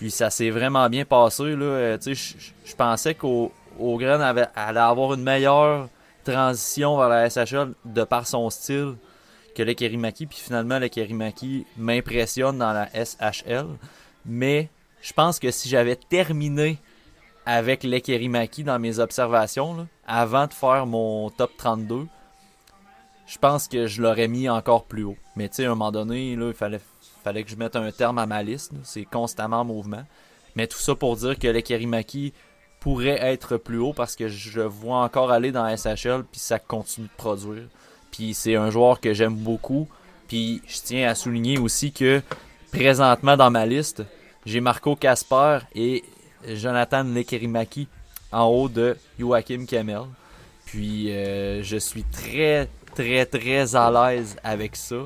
Puis 0.00 0.10
ça 0.10 0.30
s'est 0.30 0.48
vraiment 0.48 0.88
bien 0.88 1.04
passé. 1.04 1.54
Là. 1.54 1.66
Euh, 1.66 1.98
je 2.00 2.74
pensais 2.74 3.14
qu'au 3.14 3.52
allait 3.78 4.80
avoir 4.80 5.12
une 5.12 5.22
meilleure 5.22 5.90
transition 6.24 6.96
vers 6.96 7.10
la 7.10 7.28
SHL 7.28 7.74
de 7.84 8.04
par 8.04 8.26
son 8.26 8.48
style 8.48 8.94
que 9.54 9.62
le 9.62 9.74
Kerimaki. 9.74 10.24
Puis 10.24 10.38
finalement, 10.38 10.78
le 10.78 10.88
Kerimaki 10.88 11.66
m'impressionne 11.76 12.56
dans 12.56 12.72
la 12.72 12.88
SHL. 12.94 13.66
Mais 14.24 14.70
je 15.02 15.12
pense 15.12 15.38
que 15.38 15.50
si 15.50 15.68
j'avais 15.68 15.96
terminé 15.96 16.78
avec 17.44 17.84
le 17.84 17.98
Kerimaki 17.98 18.64
dans 18.64 18.78
mes 18.78 19.00
observations, 19.00 19.86
avant 20.06 20.46
de 20.46 20.54
faire 20.54 20.86
mon 20.86 21.28
top 21.28 21.50
32, 21.58 22.06
je 23.26 23.36
pense 23.36 23.68
que 23.68 23.86
je 23.86 24.00
l'aurais 24.00 24.28
mis 24.28 24.48
encore 24.48 24.86
plus 24.86 25.04
haut. 25.04 25.18
Mais 25.36 25.50
tu 25.50 25.56
sais, 25.56 25.64
à 25.66 25.66
un 25.66 25.74
moment 25.74 25.92
donné, 25.92 26.36
là, 26.36 26.48
il 26.48 26.54
fallait, 26.54 26.80
fallait 27.22 27.44
que 27.44 27.50
je 27.50 27.56
mette 27.56 27.76
un 27.76 27.90
terme 27.90 28.18
à 28.18 28.26
ma 28.26 28.42
liste. 28.42 28.72
C'est 28.82 29.04
constamment 29.04 29.60
en 29.60 29.64
mouvement. 29.64 30.04
Mais 30.56 30.66
tout 30.66 30.78
ça 30.78 30.94
pour 30.94 31.16
dire 31.16 31.38
que 31.38 31.48
le 31.48 31.60
Kerimaki 31.60 32.32
pourrait 32.80 33.18
être 33.20 33.56
plus 33.56 33.78
haut 33.78 33.92
parce 33.92 34.16
que 34.16 34.28
je 34.28 34.60
vois 34.60 34.98
encore 35.02 35.30
aller 35.30 35.52
dans 35.52 35.68
SHL 35.76 36.24
puis 36.30 36.40
ça 36.40 36.58
continue 36.58 37.06
de 37.06 37.16
produire. 37.16 37.68
Puis 38.10 38.34
c'est 38.34 38.56
un 38.56 38.70
joueur 38.70 39.00
que 39.00 39.12
j'aime 39.12 39.34
beaucoup. 39.34 39.88
Puis 40.28 40.62
je 40.66 40.78
tiens 40.82 41.08
à 41.08 41.14
souligner 41.14 41.58
aussi 41.58 41.92
que 41.92 42.22
présentement 42.72 43.36
dans 43.36 43.50
ma 43.50 43.66
liste, 43.66 44.02
j'ai 44.46 44.60
Marco 44.60 44.96
Casper 44.96 45.58
et 45.74 46.04
Jonathan 46.48 47.04
Lekerimaki 47.04 47.86
en 48.32 48.44
haut 48.46 48.68
de 48.68 48.96
Joachim 49.18 49.66
Kemmel. 49.66 50.02
Puis 50.64 51.12
euh, 51.12 51.62
je 51.62 51.76
suis 51.76 52.04
très 52.04 52.68
très 52.94 53.26
très 53.26 53.76
à 53.76 53.90
l'aise 53.90 54.36
avec 54.42 54.76
ça. 54.76 54.96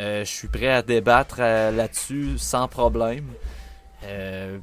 Euh, 0.00 0.24
je 0.24 0.30
suis 0.30 0.48
prêt 0.48 0.68
à 0.68 0.80
débattre 0.80 1.36
euh, 1.40 1.70
là-dessus 1.70 2.38
sans 2.38 2.68
problème. 2.68 3.26
Euh, 4.04 4.56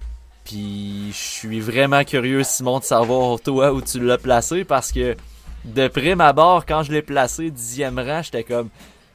puis 0.44 1.10
je 1.12 1.18
suis 1.18 1.60
vraiment 1.60 2.04
curieux, 2.04 2.44
Simon, 2.44 2.80
de 2.80 2.84
savoir 2.84 3.40
toi 3.40 3.72
où 3.72 3.82
tu 3.82 4.00
l'as 4.00 4.18
placé 4.18 4.64
parce 4.64 4.92
que 4.92 5.16
de 5.64 5.88
prime 5.90 6.22
abord, 6.22 6.66
quand 6.66 6.82
je 6.82 6.92
l'ai 6.92 7.04
placé 7.04 7.52
dixième 7.52 8.00
rang, 8.00 8.24
j'étais 8.24 8.44
comme 8.44 8.70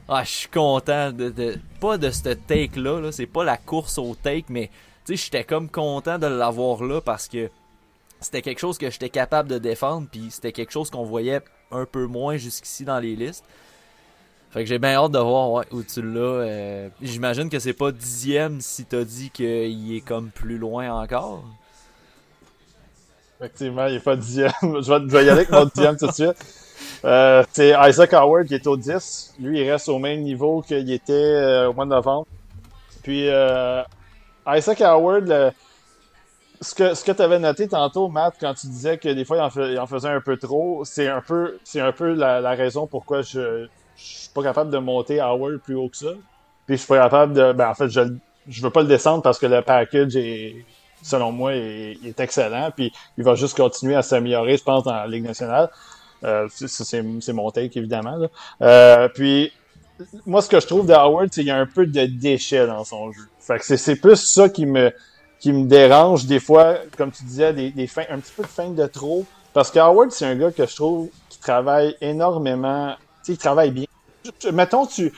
ah, 0.09 0.23
je 0.23 0.31
suis 0.31 0.49
content 0.49 1.11
de, 1.11 1.59
pas 1.81 1.99
de 1.99 2.11
ce 2.11 2.29
take 2.29 2.79
là, 2.79 3.01
là 3.01 3.11
c'est 3.11 3.27
pas 3.27 3.43
la 3.43 3.57
course 3.57 3.99
au 3.99 4.15
take, 4.15 4.45
mais 4.49 4.71
tu 5.05 5.17
sais, 5.17 5.25
j'étais 5.25 5.45
comme 5.45 5.69
content 5.69 6.19
de 6.19 6.27
l'avoir 6.27 6.85
là 6.85 7.01
parce 7.01 7.27
que 7.27 7.51
c'était 8.21 8.43
quelque 8.43 8.61
chose 8.61 8.79
que 8.79 8.91
j'étais 8.91 9.09
capable 9.09 9.49
de 9.49 9.59
défendre, 9.59 10.07
puis 10.11 10.29
c'était 10.31 10.53
quelque 10.53 10.71
chose 10.71 10.91
qu'on 10.91 11.05
voyait 11.05 11.41
un 11.73 11.87
peu 11.87 12.07
moins 12.07 12.37
jusqu'ici 12.37 12.85
dans 12.85 13.01
les 13.01 13.17
listes. 13.17 13.45
Fait 14.53 14.65
que 14.65 14.69
j'ai 14.69 14.79
bien 14.79 14.95
hâte 14.97 15.13
de 15.13 15.19
voir 15.19 15.65
où 15.71 15.83
tu 15.83 16.03
l'as. 16.03 16.21
Euh, 16.21 16.89
j'imagine 17.01 17.49
que 17.49 17.59
c'est 17.59 17.73
pas 17.73 17.91
dixième 17.91 18.61
si 18.61 18.85
t'as 18.85 19.03
dit 19.03 19.31
qu'il 19.31 19.97
est 19.97 20.07
comme 20.07 20.29
plus 20.29 20.59
loin 20.59 20.93
encore. 20.93 21.43
Effectivement, 23.41 23.87
il 23.87 23.95
est 23.95 24.01
pas 24.01 24.15
dixième. 24.15 24.53
je, 24.63 24.93
vais, 24.93 25.25
y 25.25 25.31
aller 25.31 25.31
avec 25.31 25.51
mon 25.51 25.65
dixième 25.65 25.97
tout 25.97 26.07
de 26.07 26.13
suite. 26.13 26.37
Euh, 27.03 27.43
c'est 27.51 27.75
Isaac 27.89 28.13
Howard 28.13 28.47
qui 28.47 28.55
est 28.55 28.67
au 28.67 28.77
10. 28.77 29.37
Lui, 29.41 29.61
il 29.61 29.71
reste 29.71 29.89
au 29.89 29.99
même 29.99 30.21
niveau 30.21 30.61
qu'il 30.61 30.93
était 30.93 31.13
euh, 31.13 31.71
au 31.71 31.73
mois 31.73 31.87
de 31.87 31.91
novembre. 31.91 32.27
Puis 33.03 33.29
Isaac 34.47 34.81
Howard, 34.83 35.55
ce 36.61 36.75
que, 36.75 36.95
ce 36.95 37.05
que 37.05 37.13
tu 37.13 37.23
avais 37.23 37.39
noté 37.39 37.69
tantôt, 37.69 38.09
Matt, 38.09 38.35
quand 38.39 38.53
tu 38.53 38.67
disais 38.67 38.99
que 38.99 39.09
des 39.09 39.25
fois 39.25 39.39
il 39.39 39.79
en, 39.79 39.87
faisait 39.87 40.09
un 40.09 40.21
peu 40.21 40.37
trop, 40.37 40.85
c'est 40.85 41.09
un 41.09 41.23
peu, 41.23 41.59
un 41.75 41.93
peu 41.93 42.13
la, 42.13 42.51
raison 42.51 42.87
pourquoi 42.87 43.23
je 43.23 43.67
suis 44.03 44.29
pas 44.31 44.43
capable 44.43 44.71
de 44.71 44.79
monter 44.79 45.21
Howard 45.21 45.59
plus 45.59 45.75
haut 45.75 45.89
que 45.89 45.97
ça. 45.97 46.13
Puis 46.67 46.77
je 46.77 46.83
suis 46.83 46.89
pas 46.89 46.99
capable 46.99 47.35
de. 47.35 47.53
Ben, 47.53 47.71
en 47.71 47.75
fait, 47.75 47.89
je, 47.89 48.01
je 48.49 48.63
veux 48.63 48.71
pas 48.71 48.83
le 48.83 48.89
descendre 48.89 49.23
parce 49.23 49.39
que 49.39 49.47
le 49.47 49.63
package 49.63 50.17
est, 50.17 50.65
selon 51.03 51.33
moi, 51.33 51.55
est, 51.55 51.99
est 52.05 52.21
excellent. 52.21 52.71
Puis 52.75 52.93
il 53.19 53.25
va 53.25 53.35
juste 53.35 53.57
continuer 53.57 53.95
à 53.95 54.03
s'améliorer, 54.03 54.57
je 54.57 54.65
pense, 54.65 54.85
dans 54.85 54.95
la 54.95 55.07
Ligue 55.07 55.25
nationale. 55.25 55.71
Euh, 56.25 56.49
c'est 56.51 57.33
mon 57.33 57.51
take, 57.51 57.79
évidemment. 57.79 58.19
Euh, 58.61 59.09
puis 59.09 59.53
moi, 60.27 60.43
ce 60.43 60.49
que 60.49 60.61
je 60.61 60.67
trouve 60.67 60.87
de 60.87 60.93
Howard, 60.93 61.29
c'est 61.33 61.43
qu'il 61.43 61.49
y 61.49 61.51
a 61.51 61.59
un 61.59 61.67
peu 61.67 61.87
de 61.87 62.07
déchet 62.07 62.67
dans 62.67 62.85
son 62.85 63.13
jeu. 63.13 63.23
Fait 63.41 63.59
que 63.59 63.77
c'est 63.77 63.97
plus 63.97 64.17
ça 64.17 64.49
qui 64.49 64.67
me 64.67 64.93
qui 65.41 65.53
me 65.53 65.67
dérange 65.67 66.27
des 66.27 66.39
fois, 66.39 66.77
comme 66.97 67.11
tu 67.11 67.25
disais, 67.25 67.53
des, 67.53 67.71
des 67.73 67.89
fins, 67.89 68.05
un 68.09 68.21
petit 68.21 68.33
peu 68.37 68.45
de 68.45 68.49
fin 68.49 68.71
de 68.71 68.87
trop. 68.87 69.27
Parce 69.53 69.73
que 69.73 69.81
Howard, 69.81 70.13
c'est 70.13 70.25
un 70.25 70.37
gars 70.37 70.53
que 70.53 70.65
je 70.65 70.77
trouve 70.77 71.09
qui 71.29 71.41
travaille 71.41 71.97
énormément. 72.01 72.95
Tu 72.95 72.99
sais, 73.25 73.33
il 73.33 73.39
travaille 73.39 73.73
bien. 73.73 73.87
Mettons, 74.53 74.87
tu. 74.87 75.13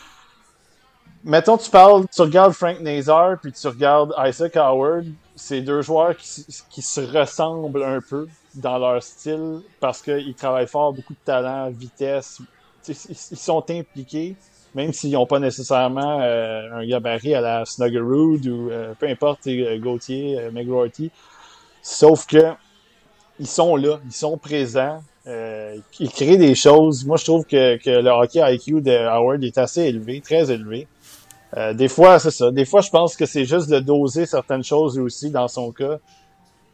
Mettons, 1.22 1.56
tu 1.56 1.70
parles, 1.70 2.04
tu 2.14 2.20
regardes 2.20 2.52
Frank 2.52 2.80
Nazar, 2.80 3.38
puis 3.40 3.50
tu 3.52 3.66
regardes 3.66 4.14
Isaac 4.18 4.56
Howard. 4.56 5.06
C'est 5.36 5.62
deux 5.62 5.82
joueurs 5.82 6.14
qui, 6.16 6.82
se 6.82 7.00
ressemblent 7.00 7.82
un 7.82 8.00
peu 8.00 8.28
dans 8.54 8.78
leur 8.78 9.02
style 9.02 9.62
parce 9.80 10.00
qu'ils 10.02 10.34
travaillent 10.34 10.68
fort, 10.68 10.92
beaucoup 10.92 11.14
de 11.14 11.24
talent, 11.24 11.70
vitesse. 11.70 12.40
Ils, 12.86 12.94
sont 13.16 13.64
impliqués 13.70 14.36
même 14.74 14.92
s'ils 14.92 15.12
n'ont 15.12 15.26
pas 15.26 15.38
nécessairement 15.38 16.20
euh, 16.20 16.72
un 16.72 16.86
gabarit 16.86 17.34
à 17.34 17.40
la 17.40 17.64
Snuggerud 17.64 18.46
ou 18.46 18.70
euh, 18.70 18.94
peu 18.98 19.08
importe, 19.08 19.48
Gauthier, 19.78 20.38
euh, 20.38 20.50
McGrorty. 20.50 21.10
Sauf 21.82 22.26
que 22.26 22.52
ils 23.38 23.46
sont 23.46 23.76
là, 23.76 23.98
ils 24.04 24.12
sont 24.12 24.36
présents, 24.36 25.02
ils 25.26 26.10
créent 26.10 26.36
des 26.36 26.54
choses. 26.54 27.04
Moi, 27.04 27.16
je 27.16 27.24
trouve 27.24 27.44
que, 27.44 27.76
que 27.76 27.90
le 27.90 28.10
hockey 28.10 28.40
IQ 28.42 28.82
de 28.82 28.92
Howard 28.92 29.42
est 29.42 29.58
assez 29.58 29.82
élevé, 29.82 30.20
très 30.20 30.50
élevé. 30.50 30.86
des 31.74 31.88
fois, 31.88 32.18
c'est 32.18 32.30
ça. 32.30 32.50
Des 32.50 32.64
fois, 32.64 32.80
je 32.80 32.90
pense 32.90 33.16
que 33.16 33.26
c'est 33.26 33.44
juste 33.44 33.68
de 33.70 33.80
doser 33.80 34.26
certaines 34.26 34.64
choses 34.64 34.98
aussi 34.98 35.30
dans 35.30 35.48
son 35.48 35.72
cas. 35.72 35.98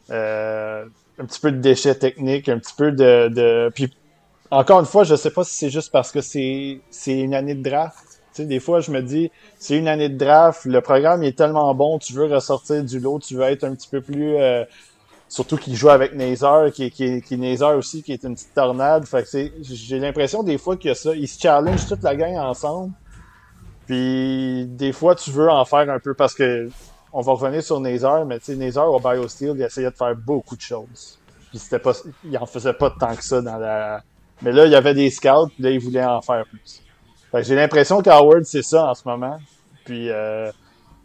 un 0.09 1.25
petit 1.25 1.39
peu 1.39 1.51
de 1.51 1.59
déchets 1.59 1.95
techniques, 1.95 2.49
un 2.49 2.59
petit 2.59 2.73
peu 2.75 2.91
de, 2.91 3.29
de... 3.29 3.71
Puis 3.73 3.91
encore 4.51 4.81
une 4.81 4.85
fois, 4.85 5.05
je 5.05 5.15
sais 5.15 5.31
pas 5.31 5.45
si 5.45 5.55
c'est 5.55 5.69
juste 5.69 5.91
parce 5.91 6.11
que 6.11 6.19
c'est 6.19 6.81
c'est 6.89 7.17
une 7.17 7.33
année 7.33 7.55
de 7.55 7.63
draft. 7.63 8.03
Tu 8.33 8.43
sais, 8.43 8.45
des 8.45 8.59
fois, 8.59 8.81
je 8.81 8.91
me 8.91 9.01
dis, 9.01 9.31
c'est 9.57 9.77
une 9.77 9.87
année 9.87 10.09
de 10.09 10.17
draft, 10.17 10.65
le 10.65 10.81
programme 10.81 11.23
est 11.23 11.37
tellement 11.37 11.73
bon, 11.73 11.99
tu 11.99 12.13
veux 12.13 12.25
ressortir 12.25 12.83
du 12.83 12.99
lot, 12.99 13.19
tu 13.19 13.35
veux 13.35 13.43
être 13.43 13.65
un 13.65 13.75
petit 13.75 13.89
peu 13.89 13.99
plus... 14.01 14.37
Surtout 15.31 15.55
qu'il 15.55 15.77
joue 15.77 15.87
avec 15.87 16.13
Nazar, 16.13 16.73
qui, 16.73 16.91
qui, 16.91 17.21
qui 17.21 17.33
est 17.35 17.37
Nazar 17.37 17.77
aussi, 17.77 18.03
qui 18.03 18.11
est 18.11 18.21
une 18.25 18.35
petite 18.35 18.53
tornade. 18.53 19.05
Fait 19.05 19.23
que 19.23 19.49
j'ai 19.61 19.97
l'impression 19.97 20.43
des 20.43 20.57
fois 20.57 20.75
que 20.75 20.93
ça, 20.93 21.15
ils 21.15 21.25
se 21.25 21.39
challenge 21.39 21.87
toute 21.87 22.03
la 22.03 22.17
gang 22.17 22.35
ensemble. 22.35 22.91
Puis 23.85 24.65
des 24.67 24.91
fois, 24.91 25.15
tu 25.15 25.31
veux 25.31 25.49
en 25.49 25.63
faire 25.63 25.89
un 25.89 25.99
peu 25.99 26.13
parce 26.13 26.33
que 26.33 26.67
on 27.13 27.21
va 27.21 27.31
revenir 27.31 27.63
sur 27.63 27.79
Nazar, 27.79 28.25
mais 28.25 28.39
tu 28.39 28.47
sais, 28.47 28.55
Nazar 28.57 28.91
au 28.91 28.99
BioSteel, 28.99 29.53
il 29.55 29.61
essayait 29.61 29.89
de 29.89 29.95
faire 29.95 30.13
beaucoup 30.17 30.57
de 30.57 30.61
choses. 30.61 31.17
Puis 31.49 31.59
c'était 31.59 31.79
pas, 31.79 31.93
il 32.25 32.37
en 32.37 32.45
faisait 32.45 32.73
pas 32.73 32.89
tant 32.89 33.15
que 33.15 33.23
ça 33.23 33.41
dans 33.41 33.57
la 33.57 34.03
mais 34.41 34.51
là, 34.51 34.65
il 34.65 34.71
y 34.73 34.75
avait 34.75 34.93
des 34.93 35.09
scouts, 35.09 35.49
là, 35.59 35.69
ils 35.69 35.79
voulaient 35.79 36.03
en 36.03 36.21
faire 36.21 36.43
plus. 36.45 36.81
Fait 37.31 37.43
j'ai 37.45 37.55
l'impression 37.55 38.01
qu'Howard, 38.01 38.43
c'est 38.43 38.63
ça 38.63 38.89
en 38.89 38.95
ce 38.95 39.07
moment. 39.07 39.37
Puis, 39.85 40.09
euh, 40.09 40.51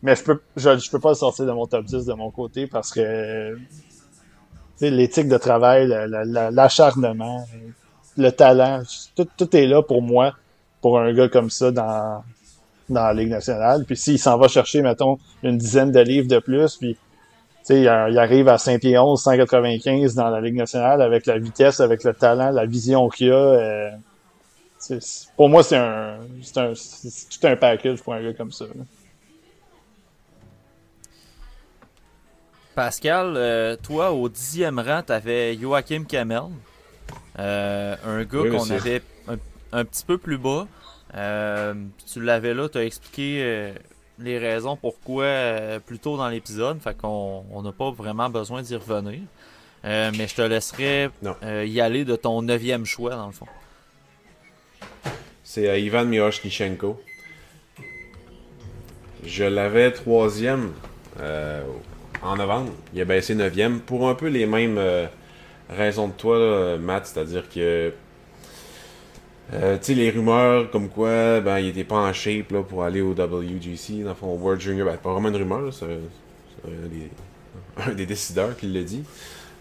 mais 0.02 0.16
je 0.16 0.24
peux, 0.24 0.40
je, 0.56 0.78
je, 0.78 0.90
peux 0.90 0.98
pas 0.98 1.10
le 1.10 1.14
sortir 1.14 1.46
de 1.46 1.52
mon 1.52 1.66
top 1.66 1.84
10 1.84 2.06
de 2.06 2.12
mon 2.14 2.32
côté 2.32 2.66
parce 2.66 2.90
que 2.90 3.56
l'éthique 4.80 5.28
de 5.28 5.38
travail, 5.38 5.88
l'acharnement, 5.88 7.46
le 8.16 8.30
talent, 8.30 8.82
tout, 9.14 9.56
est 9.56 9.66
là 9.66 9.82
pour 9.82 10.02
moi, 10.02 10.34
pour 10.80 10.98
un 10.98 11.12
gars 11.12 11.28
comme 11.28 11.50
ça 11.50 11.70
dans, 11.70 12.22
dans 12.88 13.02
la 13.02 13.14
Ligue 13.14 13.30
nationale. 13.30 13.84
Puis 13.84 13.96
s'il 13.96 14.18
s'en 14.18 14.38
va 14.38 14.48
chercher, 14.48 14.82
mettons, 14.82 15.18
une 15.42 15.58
dizaine 15.58 15.92
de 15.92 16.00
livres 16.00 16.28
de 16.28 16.38
plus, 16.38 16.76
puis 16.76 16.96
il, 17.70 17.88
arrive 17.88 18.48
à 18.48 18.58
Saint-Pierre 18.58 19.16
195 19.16 20.14
dans 20.14 20.28
la 20.28 20.40
Ligue 20.40 20.56
nationale 20.56 21.02
avec 21.02 21.26
la 21.26 21.38
vitesse, 21.38 21.80
avec 21.80 22.04
le 22.04 22.14
talent, 22.14 22.50
la 22.50 22.66
vision 22.66 23.08
qu'il 23.08 23.32
a. 23.32 23.34
Euh, 23.34 23.90
pour 25.36 25.48
moi, 25.48 25.62
c'est 25.62 25.76
un, 25.76 26.18
un, 26.56 26.72
tout 26.72 27.46
un 27.46 27.56
package 27.56 28.02
pour 28.02 28.14
un 28.14 28.22
gars 28.22 28.34
comme 28.34 28.52
ça. 28.52 28.66
Pascal, 32.76 33.34
euh, 33.36 33.76
toi, 33.82 34.12
au 34.12 34.28
dixième 34.28 34.78
rang, 34.78 35.02
tu 35.04 35.12
avais 35.12 35.56
Joachim 35.56 36.04
Kamel. 36.04 36.42
Euh, 37.38 37.96
un 38.04 38.22
gars 38.22 38.50
qu'on 38.50 38.70
avait 38.70 39.02
un, 39.72 39.84
petit 39.84 40.04
peu 40.04 40.16
plus 40.16 40.38
bas. 40.38 40.68
tu 41.12 42.22
l'avais 42.22 42.54
là, 42.54 42.68
tu 42.68 42.78
as 42.78 42.84
expliqué 42.84 43.74
les 44.18 44.38
raisons 44.38 44.76
pourquoi 44.76 45.24
euh, 45.24 45.78
plus 45.78 45.98
tôt 45.98 46.16
dans 46.16 46.28
l'épisode, 46.28 46.80
fait 46.80 46.96
qu'on 46.96 47.62
n'a 47.62 47.72
pas 47.72 47.90
vraiment 47.90 48.30
besoin 48.30 48.62
d'y 48.62 48.76
revenir. 48.76 49.20
Euh, 49.84 50.10
mais 50.16 50.26
je 50.26 50.34
te 50.34 50.42
laisserai 50.42 51.10
euh, 51.42 51.64
y 51.66 51.80
aller 51.80 52.04
de 52.04 52.16
ton 52.16 52.42
neuvième 52.42 52.84
choix, 52.84 53.14
dans 53.14 53.26
le 53.26 53.32
fond. 53.32 53.46
C'est 55.44 55.80
Ivan 55.80 56.04
Miroshnichenko. 56.06 57.00
Je 59.24 59.44
l'avais 59.44 59.92
troisième 59.92 60.72
en 62.26 62.36
novembre. 62.36 62.72
Il 62.94 63.00
a 63.00 63.04
baissé 63.04 63.34
neuvième 63.34 63.80
pour 63.80 64.08
un 64.08 64.14
peu 64.14 64.26
les 64.26 64.46
mêmes 64.46 64.80
raisons 65.70 66.08
de 66.08 66.12
toi, 66.12 66.76
Matt. 66.78 67.06
C'est-à-dire 67.06 67.48
que 67.48 67.92
euh, 69.52 69.78
les 69.88 70.10
rumeurs 70.10 70.70
comme 70.70 70.88
quoi, 70.88 71.40
ben, 71.40 71.58
il 71.58 71.68
était 71.68 71.84
pas 71.84 71.96
en 71.96 72.12
shape 72.12 72.50
là, 72.50 72.62
pour 72.62 72.82
aller 72.82 73.00
au 73.00 73.12
WGC, 73.12 74.02
dans 74.02 74.10
le 74.10 74.14
fond, 74.14 74.34
World 74.34 74.60
Junior. 74.60 74.86
Ben, 74.86 74.96
pas 74.96 75.12
vraiment 75.12 75.28
une 75.28 75.36
rumeur, 75.36 75.72
c'est 75.72 75.84
un, 77.86 77.92
des 77.94 78.06
décideurs 78.06 78.56
qui 78.56 78.66
l'a 78.66 78.82
dit. 78.82 79.04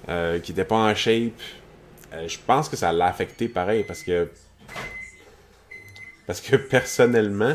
Euh, 0.09 0.39
qui 0.39 0.51
était 0.51 0.65
pas 0.65 0.75
en 0.75 0.95
shape. 0.95 1.33
Euh, 2.13 2.27
je 2.27 2.37
pense 2.45 2.69
que 2.69 2.75
ça 2.75 2.91
l'a 2.91 3.07
affecté 3.07 3.47
pareil 3.47 3.83
parce 3.83 4.03
que. 4.03 4.29
Parce 6.25 6.41
que 6.41 6.55
personnellement, 6.55 7.53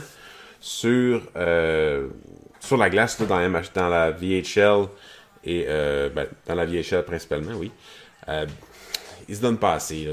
sur, 0.61 1.23
euh, 1.35 2.07
sur 2.61 2.77
la 2.77 2.91
glace, 2.91 3.19
là, 3.19 3.27
dans, 3.27 3.41
MH, 3.41 3.73
dans 3.75 3.89
la 3.89 4.13
VHL 4.13 4.87
et 5.45 5.65
ben, 5.67 6.27
dans 6.47 6.55
la 6.55 6.67
VHL 6.67 7.05
principalement, 7.05 7.53
oui, 7.53 7.71
il 9.29 9.37
se 9.37 9.41
donne 9.41 9.59
pas 9.59 9.75
assez. 9.75 10.09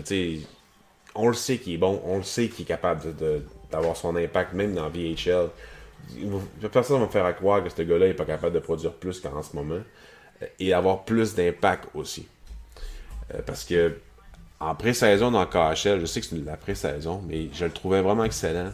On 1.16 1.28
le 1.28 1.34
sait 1.34 1.58
qu'il 1.58 1.74
est 1.74 1.78
bon, 1.78 2.02
on 2.06 2.18
le 2.18 2.24
sait 2.24 2.48
qu'il 2.48 2.64
est 2.64 2.68
capable 2.68 3.02
d'avoir 3.72 3.98
son 3.98 4.16
impact 4.16 4.54
même 4.54 4.74
dans 4.74 4.90
VHL. 4.90 5.50
Personne 6.72 6.98
ne 6.98 7.02
va 7.02 7.08
me 7.08 7.12
faire 7.12 7.36
croire 7.36 7.64
que 7.64 7.70
ce 7.70 7.82
gars-là 7.82 8.08
n'est 8.08 8.14
pas 8.14 8.26
capable 8.26 8.54
de 8.54 8.60
produire 8.60 8.94
plus 8.94 9.20
qu'en 9.20 9.42
ce 9.42 9.56
moment 9.56 9.82
euh, 10.42 10.46
et 10.60 10.74
avoir 10.74 11.04
plus 11.04 11.36
d'impact 11.36 11.86
aussi. 11.94 12.28
Euh, 13.34 13.42
parce 13.46 13.64
que 13.64 13.98
en 14.60 14.74
pré-saison 14.74 15.32
dans 15.32 15.46
KHL, 15.46 16.00
je 16.00 16.06
sais 16.06 16.22
que 16.22 16.28
c'est 16.28 16.44
la 16.44 16.58
pré-saison, 16.58 17.22
mais 17.28 17.50
je 17.54 17.66
le 17.66 17.72
trouvais 17.72 18.02
vraiment 18.02 18.24
excellent 18.24 18.72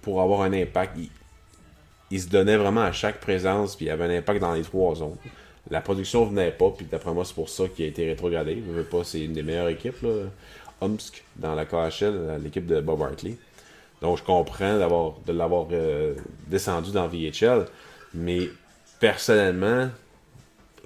pour 0.00 0.22
avoir 0.22 0.42
un 0.42 0.52
impact. 0.52 0.96
Il, 2.10 2.20
se 2.20 2.28
donnait 2.28 2.56
vraiment 2.56 2.82
à 2.82 2.92
chaque 2.92 3.20
présence, 3.20 3.76
puis 3.76 3.86
il 3.86 3.90
avait 3.90 4.04
un 4.04 4.18
impact 4.18 4.40
dans 4.40 4.54
les 4.54 4.62
trois 4.62 4.94
zones. 4.94 5.16
La 5.70 5.80
production 5.80 6.24
venait 6.24 6.52
pas, 6.52 6.70
puis 6.70 6.86
d'après 6.86 7.12
moi, 7.12 7.24
c'est 7.24 7.34
pour 7.34 7.48
ça 7.48 7.68
qu'il 7.68 7.84
a 7.84 7.88
été 7.88 8.06
rétrogradé. 8.06 8.62
Je 8.66 8.72
veux 8.72 8.84
pas, 8.84 9.02
c'est 9.02 9.20
une 9.20 9.32
des 9.32 9.42
meilleures 9.42 9.68
équipes. 9.68 10.06
Omsk 10.80 11.24
dans 11.36 11.54
la 11.54 11.64
KHL, 11.64 12.38
l'équipe 12.42 12.66
de 12.66 12.80
Bob 12.80 13.02
Hartley. 13.02 13.36
Donc 14.02 14.18
je 14.18 14.22
comprends 14.22 14.74
de 14.74 15.32
l'avoir 15.32 15.68
euh, 15.72 16.14
descendu 16.46 16.92
dans 16.92 17.08
VHL, 17.08 17.66
mais 18.12 18.50
personnellement, 19.00 19.88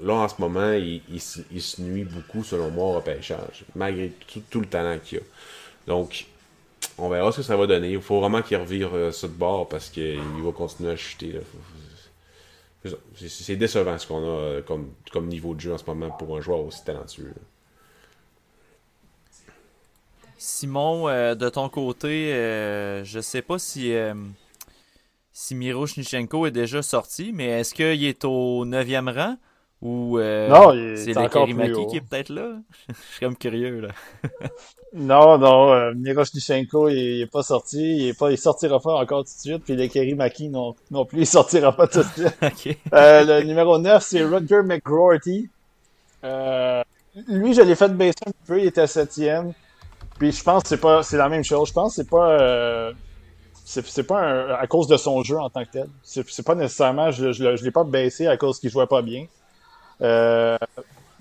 là 0.03 0.15
en 0.15 0.29
ce 0.29 0.35
moment, 0.39 0.73
il, 0.73 1.21
se 1.21 1.83
nuit 1.83 2.05
beaucoup 2.05 2.45
selon 2.45 2.71
moi 2.71 2.87
au 2.87 2.93
repêchage, 2.93 3.65
malgré 3.75 4.13
tout, 4.51 4.61
le 4.61 4.67
talent 4.67 4.99
qu'il 5.05 5.19
a. 5.19 5.23
Donc 5.89 6.27
on 6.99 7.09
verra 7.09 7.33
ce 7.33 7.39
que 7.39 7.43
ça 7.43 7.57
va 7.57 7.67
donner. 7.67 7.93
Il 7.93 8.01
faut 8.01 8.21
vraiment 8.21 8.43
qu'il 8.43 8.59
revire 8.59 8.91
euh, 8.95 9.11
ce 9.11 9.27
de 9.27 9.33
bord 9.33 9.69
parce 9.69 9.89
qu'il 9.89 10.21
va 10.45 10.53
continuer 10.53 10.93
à 10.93 10.97
chuter. 10.97 11.41
C'est 13.15 13.57
décevant 13.57 13.99
ce 13.99 14.07
qu'on 14.07 14.23
a 14.23 14.27
euh, 14.27 14.63
comme, 14.63 15.27
niveau 15.27 15.55
de 15.55 15.61
jeu 15.61 15.73
en 15.75 15.79
ce 15.79 15.85
moment 15.85 16.11
pour 16.11 16.37
un 16.37 16.41
joueur 16.41 16.61
aussi 16.61 16.83
talentueux. 16.85 17.35
Simon, 20.39 21.07
euh, 21.09 21.35
de 21.35 21.51
ton 21.51 21.69
côté, 21.69 22.33
euh, 22.33 23.05
je 23.05 23.21
sais 23.21 23.43
pas 23.43 23.59
si, 23.59 23.93
euh, 23.93 24.15
est 26.47 26.51
déjà 26.51 26.81
sorti, 26.81 27.33
mais 27.35 27.47
est-ce 27.47 27.75
qu'il 27.75 28.05
est 28.05 28.25
au 28.25 28.65
9e 28.65 29.15
rang? 29.15 29.37
Ou 29.83 30.19
c'est 30.19 31.15
le 31.15 31.89
qui 31.89 31.97
est 31.97 32.01
peut-être 32.01 32.29
là? 32.29 32.57
je 32.89 32.95
suis 32.95 33.21
comme 33.21 33.37
curieux 33.37 33.81
là. 33.81 33.89
non, 34.93 35.39
non, 35.39 35.93
Shnichenko 36.25 36.89
il, 36.89 37.23
est 37.23 37.31
pas 37.31 37.43
sorti, 37.43 37.97
il 37.97 38.09
est 38.09 38.19
pas, 38.19 38.31
il 38.31 38.39
sortira 38.39 38.79
pas 38.81 38.95
encore 38.95 39.25
tout 39.25 39.33
de 39.35 39.41
suite, 39.41 39.65
puis 39.65 39.77
Lekeri 39.77 40.15
Maki 40.15 40.49
non, 40.49 40.75
non 40.91 41.05
plus, 41.05 41.21
il 41.21 41.27
sortira 41.27 41.75
pas 41.75 41.87
tout 41.87 42.01
de 42.01 42.55
suite. 42.57 42.79
le 42.93 43.43
numéro 43.43 43.79
9, 43.79 44.03
c'est 44.03 44.25
Roger 44.25 44.63
McGroarty. 44.63 45.49
lui, 47.29 47.55
je 47.55 47.63
l'ai 47.63 47.75
fait 47.75 47.89
baisser 47.89 48.27
un 48.27 48.33
peu, 48.47 48.61
il 48.61 48.67
était 48.67 48.85
7e. 48.85 49.53
Puis 50.21 50.33
je 50.33 50.45
pense 50.45 50.65
que 50.65 50.69
c'est 50.69 50.81
pas 50.81 51.03
c'est 51.03 51.17
la 51.17 51.31
même 51.31 51.43
chose. 51.43 51.69
Je 51.69 51.73
pense 51.73 51.97
que 51.97 52.03
c'est 52.03 52.11
pas 52.11 52.31
euh, 52.33 52.93
c'est 53.65 54.07
pas 54.07 54.55
à 54.55 54.67
cause 54.67 54.87
de 54.87 54.99
son 54.99 55.23
jeu 55.23 55.39
en 55.39 55.49
tant 55.49 55.65
que 55.65 55.71
tel. 55.71 55.89
C'est 56.03 56.45
pas 56.45 56.55
nécessairement 56.55 57.11
je, 57.11 57.33
je, 57.33 57.57
je 57.57 57.65
l'ai 57.65 57.71
pas 57.71 57.85
baissé 57.85 58.27
à 58.27 58.37
cause 58.37 58.61
qu'il 58.61 58.69
jouait 58.69 58.87
pas 58.87 59.01
bien. 59.01 59.25
Euh, 60.03 60.57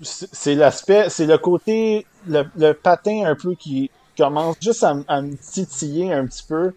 c'est 0.02 0.54
l'aspect, 0.54 1.10
c'est 1.10 1.26
le 1.26 1.38
côté, 1.38 2.06
le, 2.26 2.72
patin 2.72 3.24
un 3.26 3.34
peu 3.34 3.54
qui 3.54 3.90
commence 4.16 4.56
juste 4.60 4.82
à, 4.84 4.94
me 4.94 5.34
titiller 5.36 6.12
un 6.12 6.26
petit 6.26 6.44
peu 6.48 6.72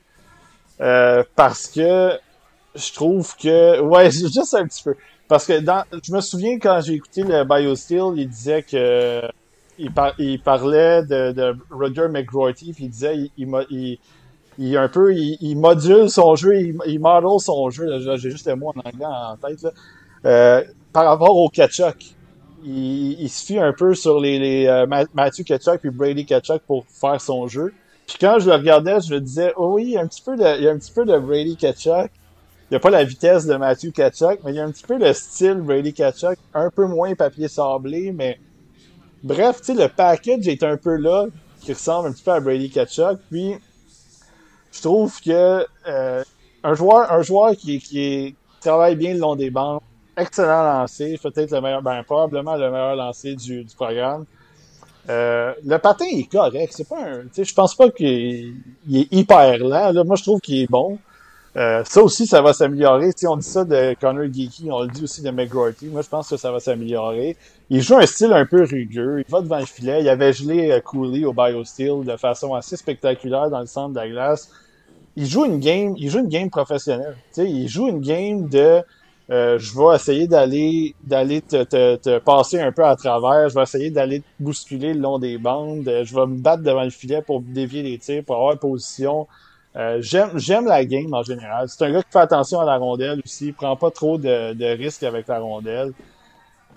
euh, 0.82 1.24
parce 1.36 1.68
que 1.68 2.12
je 2.76 2.94
trouve 2.94 3.36
que 3.38 3.80
ouais 3.80 4.12
juste 4.12 4.54
un 4.56 4.68
petit 4.68 4.84
peu 4.84 4.96
Parce 5.28 5.46
que 5.46 5.54
je 5.60 6.14
me 6.14 6.20
souviens 6.20 6.60
quand 6.60 6.82
j'ai 6.82 6.94
écouté 6.94 7.24
le 7.24 7.44
BioSteel, 7.44 8.14
il 8.18 8.28
disait 8.28 8.64
que 8.64 9.22
il, 9.80 9.90
il 10.20 10.42
parlait 10.42 11.04
de, 11.04 11.32
de 11.32 11.56
Roger 11.72 12.08
McGroarty, 12.10 12.74
puis 12.74 12.86
il 12.86 12.90
disait 12.90 13.32
il, 13.38 14.78
un 14.78 14.88
peu 14.88 15.16
il, 15.16 15.56
module 15.56 16.10
son 16.10 16.36
jeu, 16.36 16.56
il, 16.56 16.78
il 16.86 17.00
model 17.00 17.40
son 17.40 17.70
jeu. 17.70 17.88
J'ai 18.18 18.30
juste 18.30 18.48
le 18.48 18.56
mot 18.56 18.74
en 18.76 18.80
anglais 18.88 19.06
en 19.06 19.38
tête. 19.38 19.64
Là. 19.64 19.72
Euh, 20.26 20.64
par 20.94 21.06
rapport 21.06 21.36
au 21.36 21.50
Ketchuk. 21.50 21.98
Il, 22.64 23.20
il, 23.20 23.30
se 23.30 23.46
fie 23.46 23.60
un 23.60 23.74
peu 23.74 23.94
sur 23.94 24.22
les, 24.22 24.40
les 24.40 24.68
euh, 24.68 24.86
Matthew 25.14 25.44
Ketchuk 25.44 25.84
et 25.84 25.90
Brady 25.90 26.26
Ketchuk 26.26 26.62
pour 26.62 26.86
faire 26.88 27.20
son 27.20 27.48
jeu. 27.48 27.74
Puis 28.08 28.18
quand 28.20 28.40
je 28.40 28.50
le 28.50 28.56
regardais, 28.56 29.02
je 29.02 29.14
me 29.14 29.20
disais, 29.20 29.54
oh 29.58 29.74
oui, 29.74 29.84
il 29.84 29.90
y 29.92 29.98
a 29.98 30.02
un 30.02 30.08
petit 30.08 30.22
peu 30.22 30.38
de, 30.38 30.58
il 30.58 30.64
y 30.64 30.68
a 30.68 30.72
un 30.72 30.78
petit 30.78 30.92
peu 30.92 31.04
de 31.04 31.18
Brady 31.18 31.58
Ketchuk. 31.58 32.12
Il 32.70 32.74
n'y 32.74 32.78
a 32.78 32.80
pas 32.80 32.90
la 32.90 33.04
vitesse 33.04 33.46
de 33.46 33.56
Matthew 33.56 33.92
Ketchuk, 33.92 34.40
mais 34.44 34.52
il 34.52 34.56
y 34.56 34.60
a 34.60 34.64
un 34.64 34.72
petit 34.72 34.86
peu 34.86 34.98
le 34.98 35.12
style 35.14 35.56
Brady 35.56 35.94
Ketchuk, 35.94 36.38
un 36.54 36.70
peu 36.70 36.86
moins 36.86 37.14
papier 37.16 37.48
sablé, 37.48 38.12
mais 38.12 38.40
bref, 39.24 39.60
tu 39.60 39.66
sais, 39.66 39.74
le 39.74 39.90
package 39.90 40.48
est 40.48 40.64
un 40.64 40.78
peu 40.78 40.96
là, 40.96 41.26
qui 41.60 41.74
ressemble 41.74 42.10
un 42.10 42.12
petit 42.14 42.24
peu 42.24 42.32
à 42.32 42.40
Brady 42.40 42.70
Ketchuk. 42.70 43.20
Puis 43.30 43.56
je 44.72 44.82
trouve 44.82 45.20
que 45.22 45.66
euh, 45.88 46.24
un 46.64 46.74
joueur, 46.74 47.12
un 47.12 47.22
joueur 47.22 47.56
qui, 47.56 47.80
qui 47.80 48.36
travaille 48.62 48.96
bien 48.96 49.14
le 49.14 49.20
long 49.20 49.36
des 49.36 49.50
bandes, 49.50 49.82
excellent 50.18 50.64
lancé, 50.64 51.20
peut-être 51.22 51.52
le 51.52 51.62
meilleur, 51.62 51.82
ben 51.82 52.04
probablement 52.04 52.56
le 52.56 52.70
meilleur 52.70 52.96
lancé 52.96 53.36
du, 53.36 53.64
du 53.64 53.76
programme. 53.76 54.26
Euh, 55.10 55.54
le 55.66 55.78
patin 55.80 56.06
est 56.06 56.32
correct, 56.32 56.74
c'est 56.76 56.88
pas 56.88 57.02
un, 57.04 57.24
je 57.36 57.54
pense 57.54 57.76
pas 57.76 57.90
qu'il 57.90 58.56
est 58.94 59.12
hyper 59.12 59.58
lent. 59.58 59.92
Là, 59.92 60.04
moi, 60.04 60.16
je 60.16 60.24
trouve 60.24 60.40
qu'il 60.40 60.60
est 60.60 60.70
bon. 60.70 60.98
Euh, 61.56 61.84
ça 61.86 62.02
aussi, 62.02 62.26
ça 62.26 62.42
va 62.42 62.54
s'améliorer. 62.54 63.12
Si 63.16 63.28
on 63.28 63.38
dit 63.38 63.48
ça 63.48 63.64
de 63.64 63.96
Connor 64.00 64.26
Geeky, 64.26 64.72
on 64.72 64.82
le 64.82 64.88
dit 64.88 65.04
aussi 65.04 65.22
de 65.22 65.30
McGrorty. 65.30 65.88
Moi, 65.88 66.02
je 66.02 66.10
pense 66.10 66.30
que 66.30 66.38
ça 66.38 66.52
va 66.52 66.60
s'améliorer. 66.60 67.38
Il 67.70 67.82
joue 67.82 67.96
un 67.96 68.06
style 68.08 68.34
un 68.34 68.46
peu 68.46 68.64
rugueux. 68.64 69.24
Il 69.28 69.32
va 69.32 69.42
devant 69.42 69.60
le 69.60 69.66
filet. 69.66 70.02
Il 70.02 70.10
avait 70.10 70.34
gelé 70.34 70.72
euh, 70.72 70.80
Cooley 70.80 71.26
au 71.26 71.34
BioSteel 71.34 72.06
de 72.06 72.18
façon 72.18 72.56
assez 72.56 72.76
spectaculaire 72.76 73.52
dans 73.52 73.60
le 73.60 73.68
centre 73.68 73.94
de 73.94 74.00
la 74.00 74.10
glace. 74.10 74.50
Il 75.16 75.28
joue 75.28 75.46
une 75.46 75.60
game, 75.60 75.94
il 75.98 76.10
joue 76.10 76.20
une 76.20 76.30
game 76.30 76.50
professionnelle. 76.50 77.16
Tu 77.28 77.42
sais, 77.42 77.50
il 77.50 77.68
joue 77.68 77.88
une 77.88 78.02
game 78.02 78.50
de 78.50 78.82
euh, 79.34 79.58
je 79.58 79.74
vais 79.76 79.96
essayer 79.96 80.28
d'aller 80.28 80.94
d'aller 81.04 81.42
te, 81.42 81.64
te, 81.64 81.96
te, 81.96 82.20
passer 82.20 82.60
un 82.60 82.72
peu 82.72 82.86
à 82.86 82.96
travers. 82.96 83.50
Je 83.50 83.56
vais 83.56 83.64
essayer 83.64 83.90
d'aller 83.90 84.22
bousculer 84.40 84.94
le 84.94 85.00
long 85.00 85.18
des 85.18 85.40
bandes. 85.40 85.88
Euh, 85.88 86.04
je 86.06 86.14
vais 86.14 86.28
me 86.28 86.38
battre 86.38 86.62
devant 86.62 86.84
le 86.84 86.92
filet 86.92 87.22
pour 87.24 87.42
dévier 87.42 87.82
les 87.82 87.98
tirs, 87.98 88.24
pour 88.24 88.36
avoir 88.36 88.60
position. 88.60 89.28
Euh, 89.76 89.98
j'aime 90.02 90.38
j'aime 90.38 90.66
la 90.68 90.86
game 90.86 91.12
en 91.14 91.24
général. 91.24 91.68
C'est 91.68 91.84
un 91.84 91.92
gars 91.92 92.04
qui 92.04 92.12
fait 92.12 92.20
attention 92.20 92.60
à 92.60 92.66
la 92.66 92.78
rondelle 92.78 93.22
aussi. 93.26 93.48
Il 93.48 93.54
prend 93.56 93.76
pas 93.76 93.90
trop 93.90 94.20
de, 94.20 94.54
de 94.54 94.66
risques 94.78 95.04
avec 95.04 95.28
la 95.28 95.40
rondelle. 95.40 95.94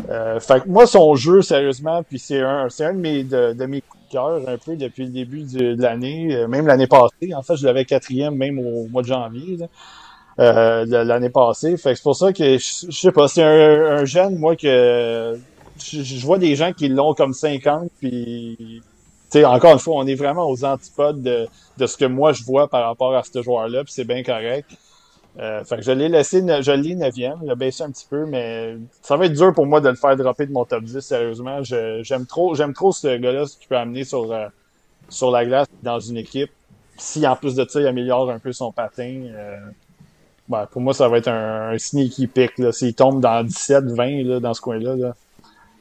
Euh, 0.09 0.41
fait 0.41 0.63
que 0.63 0.69
moi, 0.69 0.87
son 0.87 1.15
jeu, 1.15 1.43
sérieusement, 1.43 2.03
puis 2.03 2.19
c'est 2.19 2.41
un, 2.41 2.69
c'est 2.71 2.87
un 2.87 2.95
de 2.95 3.01
mes, 3.01 3.25
de, 3.25 3.67
mes 3.67 3.83
coups 3.83 4.05
de 4.07 4.13
cœur 4.13 4.49
un 4.49 4.57
peu 4.57 4.77
depuis 4.77 5.05
le 5.05 5.11
début 5.11 5.43
de, 5.43 5.75
l'année, 5.83 6.47
même 6.49 6.67
l'année 6.67 6.87
passée. 6.87 7.35
En 7.35 7.43
fait, 7.43 7.57
je 7.57 7.67
l'avais 7.67 7.85
quatrième 7.85 8.35
même 8.35 8.59
au 8.59 8.87
mois 8.89 9.03
de 9.03 9.09
janvier. 9.09 9.59
Là 9.59 9.67
euh, 10.39 10.85
l'année 11.05 11.31
passée. 11.31 11.77
Fait 11.77 11.91
que 11.91 11.97
c'est 11.97 12.03
pour 12.03 12.17
ça 12.17 12.33
que 12.33 12.59
je, 12.59 12.91
sais 12.91 13.13
pas, 13.13 13.29
c'est 13.29 13.43
un, 13.43 13.99
un, 13.99 14.05
jeune, 14.05 14.37
moi, 14.37 14.57
que 14.57 15.39
je, 15.79 16.27
vois 16.27 16.39
des 16.39 16.55
gens 16.57 16.73
qui 16.73 16.89
l'ont 16.89 17.15
comme 17.15 17.33
50, 17.33 17.91
puis 17.99 18.83
encore 19.45 19.73
une 19.73 19.79
fois, 19.79 19.97
on 19.97 20.07
est 20.07 20.15
vraiment 20.15 20.49
aux 20.49 20.65
antipodes 20.65 21.23
de, 21.23 21.47
de 21.77 21.87
ce 21.87 21.97
que 21.97 22.05
moi 22.05 22.33
je 22.33 22.43
vois 22.45 22.69
par 22.69 22.87
rapport 22.87 23.15
à 23.15 23.23
ce 23.23 23.43
joueur-là, 23.43 23.85
puis 23.85 23.93
c'est 23.93 24.05
bien 24.05 24.23
correct. 24.23 24.71
Euh, 25.39 25.63
fait 25.65 25.77
que 25.77 25.83
je 25.83 25.93
l'ai 25.93 26.09
laissé, 26.09 26.41
je 26.41 26.73
l'ai 26.73 26.95
neuvième, 26.95 27.39
il 27.43 27.51
a 27.51 27.55
baissé 27.55 27.83
un 27.83 27.91
petit 27.91 28.07
peu, 28.09 28.25
mais 28.25 28.77
ça 29.03 29.19
va 29.19 29.27
être 29.27 29.35
dur 29.35 29.53
pour 29.53 29.67
moi 29.67 29.83
de 29.83 29.89
le 29.91 29.95
faire 29.95 30.17
dropper 30.17 30.47
de 30.47 30.53
mon 30.53 30.65
top 30.65 30.85
10, 30.85 31.01
sérieusement. 31.01 31.63
J'aime 31.63 32.25
trop, 32.27 32.55
j'aime 32.55 32.73
trop 32.73 32.93
ce 32.93 33.19
gars-là, 33.19 33.47
ce 33.47 33.59
qu'il 33.59 33.69
peut 33.69 33.77
amener 33.77 34.05
sur, 34.05 34.33
euh, 34.33 34.47
sur 35.11 35.31
la 35.31 35.45
glace 35.45 35.67
dans 35.83 36.01
une 36.01 36.17
équipe. 36.17 36.51
Si 36.97 37.27
en 37.27 37.37
plus 37.37 37.55
de 37.55 37.67
ça, 37.69 37.81
il 37.81 37.87
améliore 37.87 38.31
un 38.31 38.39
peu 38.39 38.53
son 38.53 38.73
patin, 38.73 39.25
euh, 39.27 39.59
ben, 40.49 40.67
pour 40.67 40.81
moi, 40.81 40.95
ça 40.95 41.09
va 41.09 41.19
être 41.19 41.29
un, 41.29 41.77
sneaky 41.79 42.27
pick. 42.27 42.53
S'il 42.73 42.95
tombe 42.95 43.21
dans 43.21 43.45
17-20 43.45 44.39
dans 44.41 44.55
ce 44.55 44.61
coin-là, 44.61 44.95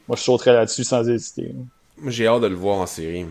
moi 0.08 0.16
je 0.16 0.22
sauterais 0.22 0.52
là-dessus 0.52 0.84
sans 0.84 1.08
hésiter. 1.08 1.54
J'ai 2.06 2.26
hâte 2.26 2.42
de 2.42 2.48
le 2.48 2.54
voir 2.54 2.78
en 2.78 2.86
série. 2.86 3.26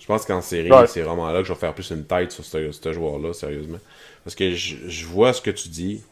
Je 0.00 0.06
pense 0.06 0.24
qu'en 0.24 0.42
série, 0.42 0.70
c'est 0.88 1.02
vraiment 1.02 1.30
là 1.30 1.40
que 1.40 1.48
je 1.48 1.52
vais 1.52 1.58
faire 1.58 1.74
plus 1.74 1.90
une 1.90 2.04
tête 2.04 2.32
sur 2.32 2.44
ce, 2.44 2.92
joueur-là, 2.92 3.32
sérieusement. 3.32 3.78
Parce 4.24 4.34
que 4.34 4.52
je, 4.52 5.06
vois 5.06 5.32
ce 5.32 5.40
que 5.40 5.50
tu 5.50 5.68
dis 5.68 6.02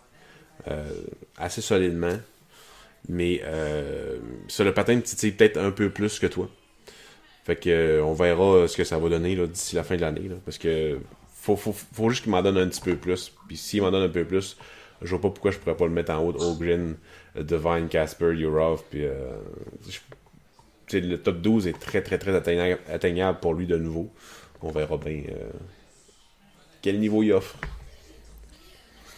euh, 0.68 0.88
assez 1.36 1.60
solidement. 1.60 2.16
Mais 3.08 3.40
euh, 3.44 4.18
sur 4.46 4.64
le 4.64 4.72
patin 4.72 5.00
titille 5.00 5.32
peut-être 5.32 5.56
un 5.56 5.70
peu 5.70 5.90
plus 5.90 6.18
que 6.18 6.26
toi. 6.26 6.48
Fait 7.44 7.56
que 7.56 7.70
euh, 7.70 8.04
on 8.04 8.12
verra 8.12 8.68
ce 8.68 8.76
que 8.76 8.84
ça 8.84 8.98
va 8.98 9.08
donner 9.08 9.34
d'ici 9.48 9.74
la 9.74 9.82
fin 9.82 9.96
de 9.96 10.02
l'année. 10.02 10.30
Parce 10.44 10.58
que 10.58 10.98
faut, 11.40 11.56
faut, 11.56 12.10
juste 12.10 12.22
qu'il 12.22 12.32
m'en 12.32 12.42
donne 12.42 12.58
un 12.58 12.68
petit 12.68 12.80
peu 12.80 12.96
plus. 12.96 13.32
Puis 13.48 13.56
s'il 13.56 13.82
m'en 13.82 13.90
donne 13.90 14.02
un 14.02 14.08
peu 14.08 14.24
plus, 14.24 14.56
je 15.02 15.10
vois 15.10 15.20
pas 15.20 15.30
pourquoi 15.30 15.50
je 15.50 15.58
pourrais 15.58 15.76
pas 15.76 15.86
le 15.86 15.92
mettre 15.92 16.12
en 16.12 16.18
haut 16.18 16.32
de 16.32 16.38
Ogren, 16.38 16.96
euh, 17.36 17.42
Devine, 17.42 17.88
Casper, 17.88 18.32
Urov. 18.32 18.82
Puis 18.90 19.04
euh, 19.04 19.36
le 20.92 21.16
top 21.16 21.40
12 21.40 21.66
est 21.66 21.78
très 21.78 22.02
très 22.02 22.18
très 22.18 22.34
atteignable, 22.34 23.40
pour 23.40 23.54
lui 23.54 23.66
de 23.66 23.76
nouveau. 23.76 24.10
On 24.62 24.70
verra 24.70 24.98
bien 24.98 25.22
euh, 25.30 25.50
quel 26.82 26.98
niveau 27.00 27.22
il 27.22 27.32
offre. 27.32 27.56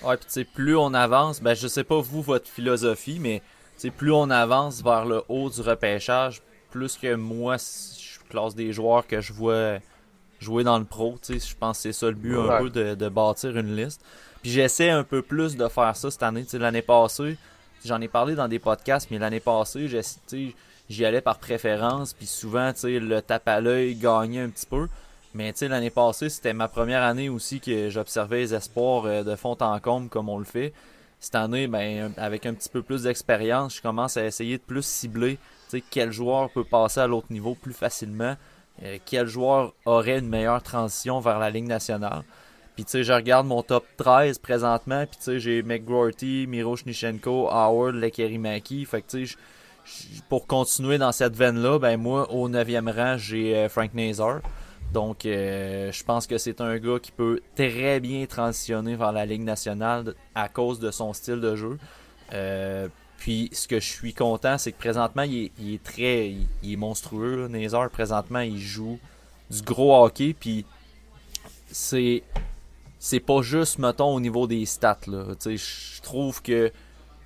Ouais, 0.04 0.16
puis 0.16 0.26
tu 0.26 0.32
sais, 0.32 0.44
plus 0.44 0.76
on 0.76 0.94
avance, 0.94 1.40
ben 1.40 1.54
je 1.54 1.68
sais 1.68 1.84
pas 1.84 2.00
vous 2.00 2.22
votre 2.22 2.48
philosophie, 2.48 3.18
mais 3.20 3.42
plus 3.90 4.12
on 4.12 4.30
avance 4.30 4.82
vers 4.82 5.04
le 5.04 5.22
haut 5.28 5.50
du 5.50 5.60
repêchage, 5.60 6.42
plus 6.70 6.96
que 6.96 7.14
moi, 7.14 7.56
je 7.56 8.18
classe 8.28 8.54
des 8.54 8.72
joueurs 8.72 9.06
que 9.06 9.20
je 9.20 9.32
vois 9.32 9.78
jouer 10.42 10.64
dans 10.64 10.78
le 10.78 10.84
pro. 10.84 11.18
Je 11.28 11.54
pense 11.58 11.78
que 11.78 11.82
c'est 11.82 11.92
ça 11.92 12.06
le 12.06 12.14
but 12.14 12.36
un 12.36 12.58
peu 12.58 12.70
de, 12.70 13.08
bâtir 13.08 13.56
une 13.56 13.76
liste. 13.76 14.00
Puis 14.42 14.50
j'essaie 14.50 14.90
un 14.90 15.04
peu 15.04 15.22
plus 15.22 15.56
de 15.56 15.68
faire 15.68 15.96
ça 15.96 16.10
cette 16.10 16.22
année. 16.22 16.44
L'année 16.52 16.82
passée, 16.82 17.36
j'en 17.84 18.00
ai 18.00 18.08
parlé 18.08 18.34
dans 18.34 18.48
des 18.48 18.58
podcasts, 18.58 19.10
mais 19.10 19.18
l'année 19.18 19.40
passée, 19.40 19.88
j'y 20.88 21.04
allais 21.04 21.20
par 21.20 21.38
préférence. 21.38 22.12
Puis 22.12 22.26
souvent, 22.26 22.72
le 22.82 23.20
tape 23.20 23.48
à 23.48 23.60
l'œil 23.60 23.94
gagnait 23.94 24.40
un 24.40 24.48
petit 24.48 24.66
peu. 24.66 24.88
Mais 25.34 25.54
l'année 25.62 25.90
passée, 25.90 26.28
c'était 26.28 26.52
ma 26.52 26.68
première 26.68 27.02
année 27.02 27.28
aussi 27.28 27.60
que 27.60 27.88
j'observais 27.88 28.40
les 28.40 28.54
espoirs 28.54 29.06
euh, 29.06 29.22
de 29.22 29.34
fond 29.34 29.56
en 29.60 29.80
comble 29.80 30.10
comme 30.10 30.28
on 30.28 30.38
le 30.38 30.44
fait. 30.44 30.74
Cette 31.20 31.36
année, 31.36 31.68
ben, 31.68 32.12
avec 32.18 32.44
un 32.44 32.52
petit 32.52 32.68
peu 32.68 32.82
plus 32.82 33.04
d'expérience, 33.04 33.76
je 33.76 33.80
commence 33.80 34.18
à 34.18 34.26
essayer 34.26 34.58
de 34.58 34.62
plus 34.62 34.84
cibler 34.84 35.38
quel 35.80 36.12
joueur 36.12 36.50
peut 36.50 36.64
passer 36.64 37.00
à 37.00 37.06
l'autre 37.06 37.28
niveau 37.30 37.54
plus 37.54 37.72
facilement. 37.72 38.36
Euh, 38.84 38.98
quel 39.04 39.26
joueur 39.26 39.74
aurait 39.84 40.18
une 40.18 40.28
meilleure 40.28 40.62
transition 40.62 41.20
vers 41.20 41.38
la 41.38 41.50
Ligue 41.50 41.66
nationale? 41.66 42.22
Puis 42.74 42.84
tu 42.84 42.92
sais, 42.92 43.04
je 43.04 43.12
regarde 43.12 43.46
mon 43.46 43.62
top 43.62 43.84
13 43.98 44.38
présentement, 44.38 45.04
puis 45.06 45.18
tu 45.18 45.24
sais, 45.24 45.40
j'ai 45.40 45.62
McGroarty, 45.62 46.46
Miro 46.48 46.76
Shnichenko, 46.76 47.48
Howard, 47.50 47.94
Lekerimaki. 47.94 48.84
Fait 48.86 49.02
que 49.02 49.10
tu 49.10 49.26
sais, 49.26 49.36
pour 50.28 50.46
continuer 50.46 50.98
dans 50.98 51.12
cette 51.12 51.36
veine-là, 51.36 51.78
ben 51.78 51.96
moi, 51.96 52.30
au 52.32 52.48
9e 52.48 52.90
rang, 52.90 53.16
j'ai 53.18 53.56
euh, 53.56 53.68
Frank 53.68 53.92
Nazar. 53.94 54.40
Donc, 54.92 55.24
euh, 55.24 55.90
je 55.90 56.04
pense 56.04 56.26
que 56.26 56.38
c'est 56.38 56.60
un 56.60 56.78
gars 56.78 56.98
qui 57.00 57.12
peut 57.12 57.40
très 57.56 58.00
bien 58.00 58.26
transitionner 58.26 58.94
vers 58.94 59.12
la 59.12 59.24
Ligue 59.26 59.42
nationale 59.42 60.14
à 60.34 60.48
cause 60.48 60.80
de 60.80 60.90
son 60.90 61.12
style 61.12 61.40
de 61.40 61.56
jeu. 61.56 61.78
Puis 63.22 63.50
ce 63.52 63.68
que 63.68 63.78
je 63.78 63.86
suis 63.86 64.12
content, 64.12 64.58
c'est 64.58 64.72
que 64.72 64.78
présentement, 64.78 65.22
il 65.22 65.52
est, 65.64 65.80
très. 65.80 66.34
Il, 66.64 66.72
est 66.72 66.76
monstrueux. 66.76 67.46
Nazar, 67.46 67.88
présentement, 67.88 68.40
il 68.40 68.58
joue 68.58 68.98
du 69.48 69.62
gros 69.62 70.04
hockey. 70.04 70.34
Puis 70.38 70.66
c'est. 71.70 72.24
C'est 72.98 73.20
pas 73.20 73.40
juste, 73.42 73.78
mettons, 73.78 74.12
au 74.12 74.18
niveau 74.18 74.48
des 74.48 74.66
stats. 74.66 74.98
Je 75.06 76.02
trouve 76.02 76.42
que 76.42 76.72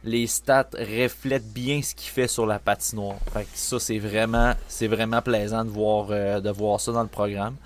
les 0.05 0.26
stats 0.26 0.68
reflètent 0.75 1.50
bien 1.50 1.81
ce 1.81 1.94
qu'il 1.94 2.10
fait 2.10 2.28
sur 2.28 2.44
la 2.44 2.58
patinoire. 2.58 3.16
Fait 3.33 3.49
ça, 3.55 3.81
c'est 3.81 3.99
vraiment, 3.99 4.52
c'est 4.68 4.89
vraiment 4.89 5.23
plaisant 5.23 5.65
de 5.65 5.70
voir, 5.70 6.08
euh, 6.10 6.41
de 6.41 6.50
voir 6.50 6.78
ça 6.78 6.92
dans 6.92 7.02
le 7.02 7.08
programme. 7.08 7.57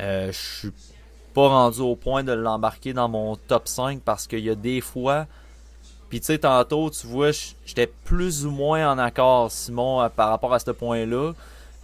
Euh, 0.00 0.32
je 0.32 0.58
suis 0.60 0.72
pas 1.34 1.48
rendu 1.48 1.80
au 1.80 1.94
point 1.94 2.24
de 2.24 2.32
l'embarquer 2.32 2.94
dans 2.94 3.10
mon 3.10 3.36
top 3.36 3.68
5 3.68 4.00
parce 4.00 4.26
qu'il 4.26 4.40
y 4.40 4.50
a 4.50 4.54
des 4.54 4.80
fois 4.80 5.26
puis 6.16 6.22
tu 6.22 6.26
sais, 6.28 6.38
tantôt, 6.38 6.88
tu 6.88 7.06
vois, 7.06 7.30
j'étais 7.66 7.86
plus 7.86 8.46
ou 8.46 8.50
moins 8.50 8.90
en 8.90 8.96
accord, 8.96 9.50
Simon, 9.50 10.00
euh, 10.00 10.08
par 10.08 10.30
rapport 10.30 10.54
à 10.54 10.58
ce 10.58 10.70
point-là. 10.70 11.32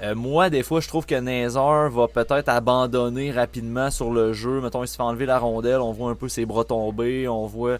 Euh, 0.03 0.15
moi, 0.15 0.49
des 0.49 0.63
fois, 0.63 0.81
je 0.81 0.89
trouve 0.89 1.05
que 1.05 1.17
Nazar 1.17 1.91
va 1.91 2.09
peut-être 2.09 2.49
abandonner 2.49 3.31
rapidement 3.31 3.91
sur 3.91 4.11
le 4.11 4.33
jeu. 4.33 4.63
Mettons, 4.63 4.85
il 4.85 4.89
se 4.89 4.97
fait 4.97 5.03
enlever 5.03 5.27
la 5.27 5.39
rondelle, 5.39 5.83
on 5.83 5.93
voit 5.93 6.11
un 6.11 6.15
peu 6.15 6.31
ses 6.31 6.47
bras 6.47 6.65
tomber, 6.65 7.29
on 7.29 7.47
voit... 7.47 7.77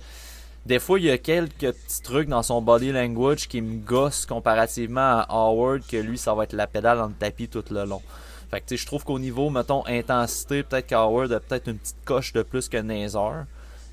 Des 0.67 0.79
fois, 0.79 0.99
il 1.01 1.07
y 1.07 1.11
a 1.11 1.17
quelques 1.17 1.73
petits 1.73 2.03
trucs 2.03 2.29
dans 2.29 2.43
son 2.43 2.61
body 2.61 2.93
language 2.93 3.49
qui 3.49 3.63
me 3.63 3.79
gossent 3.79 4.27
comparativement 4.27 5.01
à 5.01 5.27
Howard, 5.31 5.81
que 5.91 5.97
lui, 5.97 6.19
ça 6.19 6.35
va 6.35 6.45
être 6.45 6.53
la 6.53 6.67
pédale 6.67 6.99
dans 6.99 7.07
le 7.07 7.15
tapis 7.15 7.49
tout 7.49 7.65
le 7.71 7.87
long. 7.87 8.03
Fait 8.51 8.61
que, 8.61 8.67
tu 8.67 8.77
sais, 8.77 8.83
je 8.83 8.87
trouve 8.87 9.05
qu'au 9.05 9.19
niveau, 9.19 9.49
mettons, 9.49 9.87
intensité, 9.87 10.65
peut-être 10.65 10.87
qu'Howard 10.87 11.33
a 11.33 11.41
peut-être 11.41 11.69
une 11.69 11.79
petite 11.79 12.05
coche 12.05 12.35
de 12.35 12.43
plus 12.43 12.69
que 12.69 12.77
Nazar. 12.77 13.47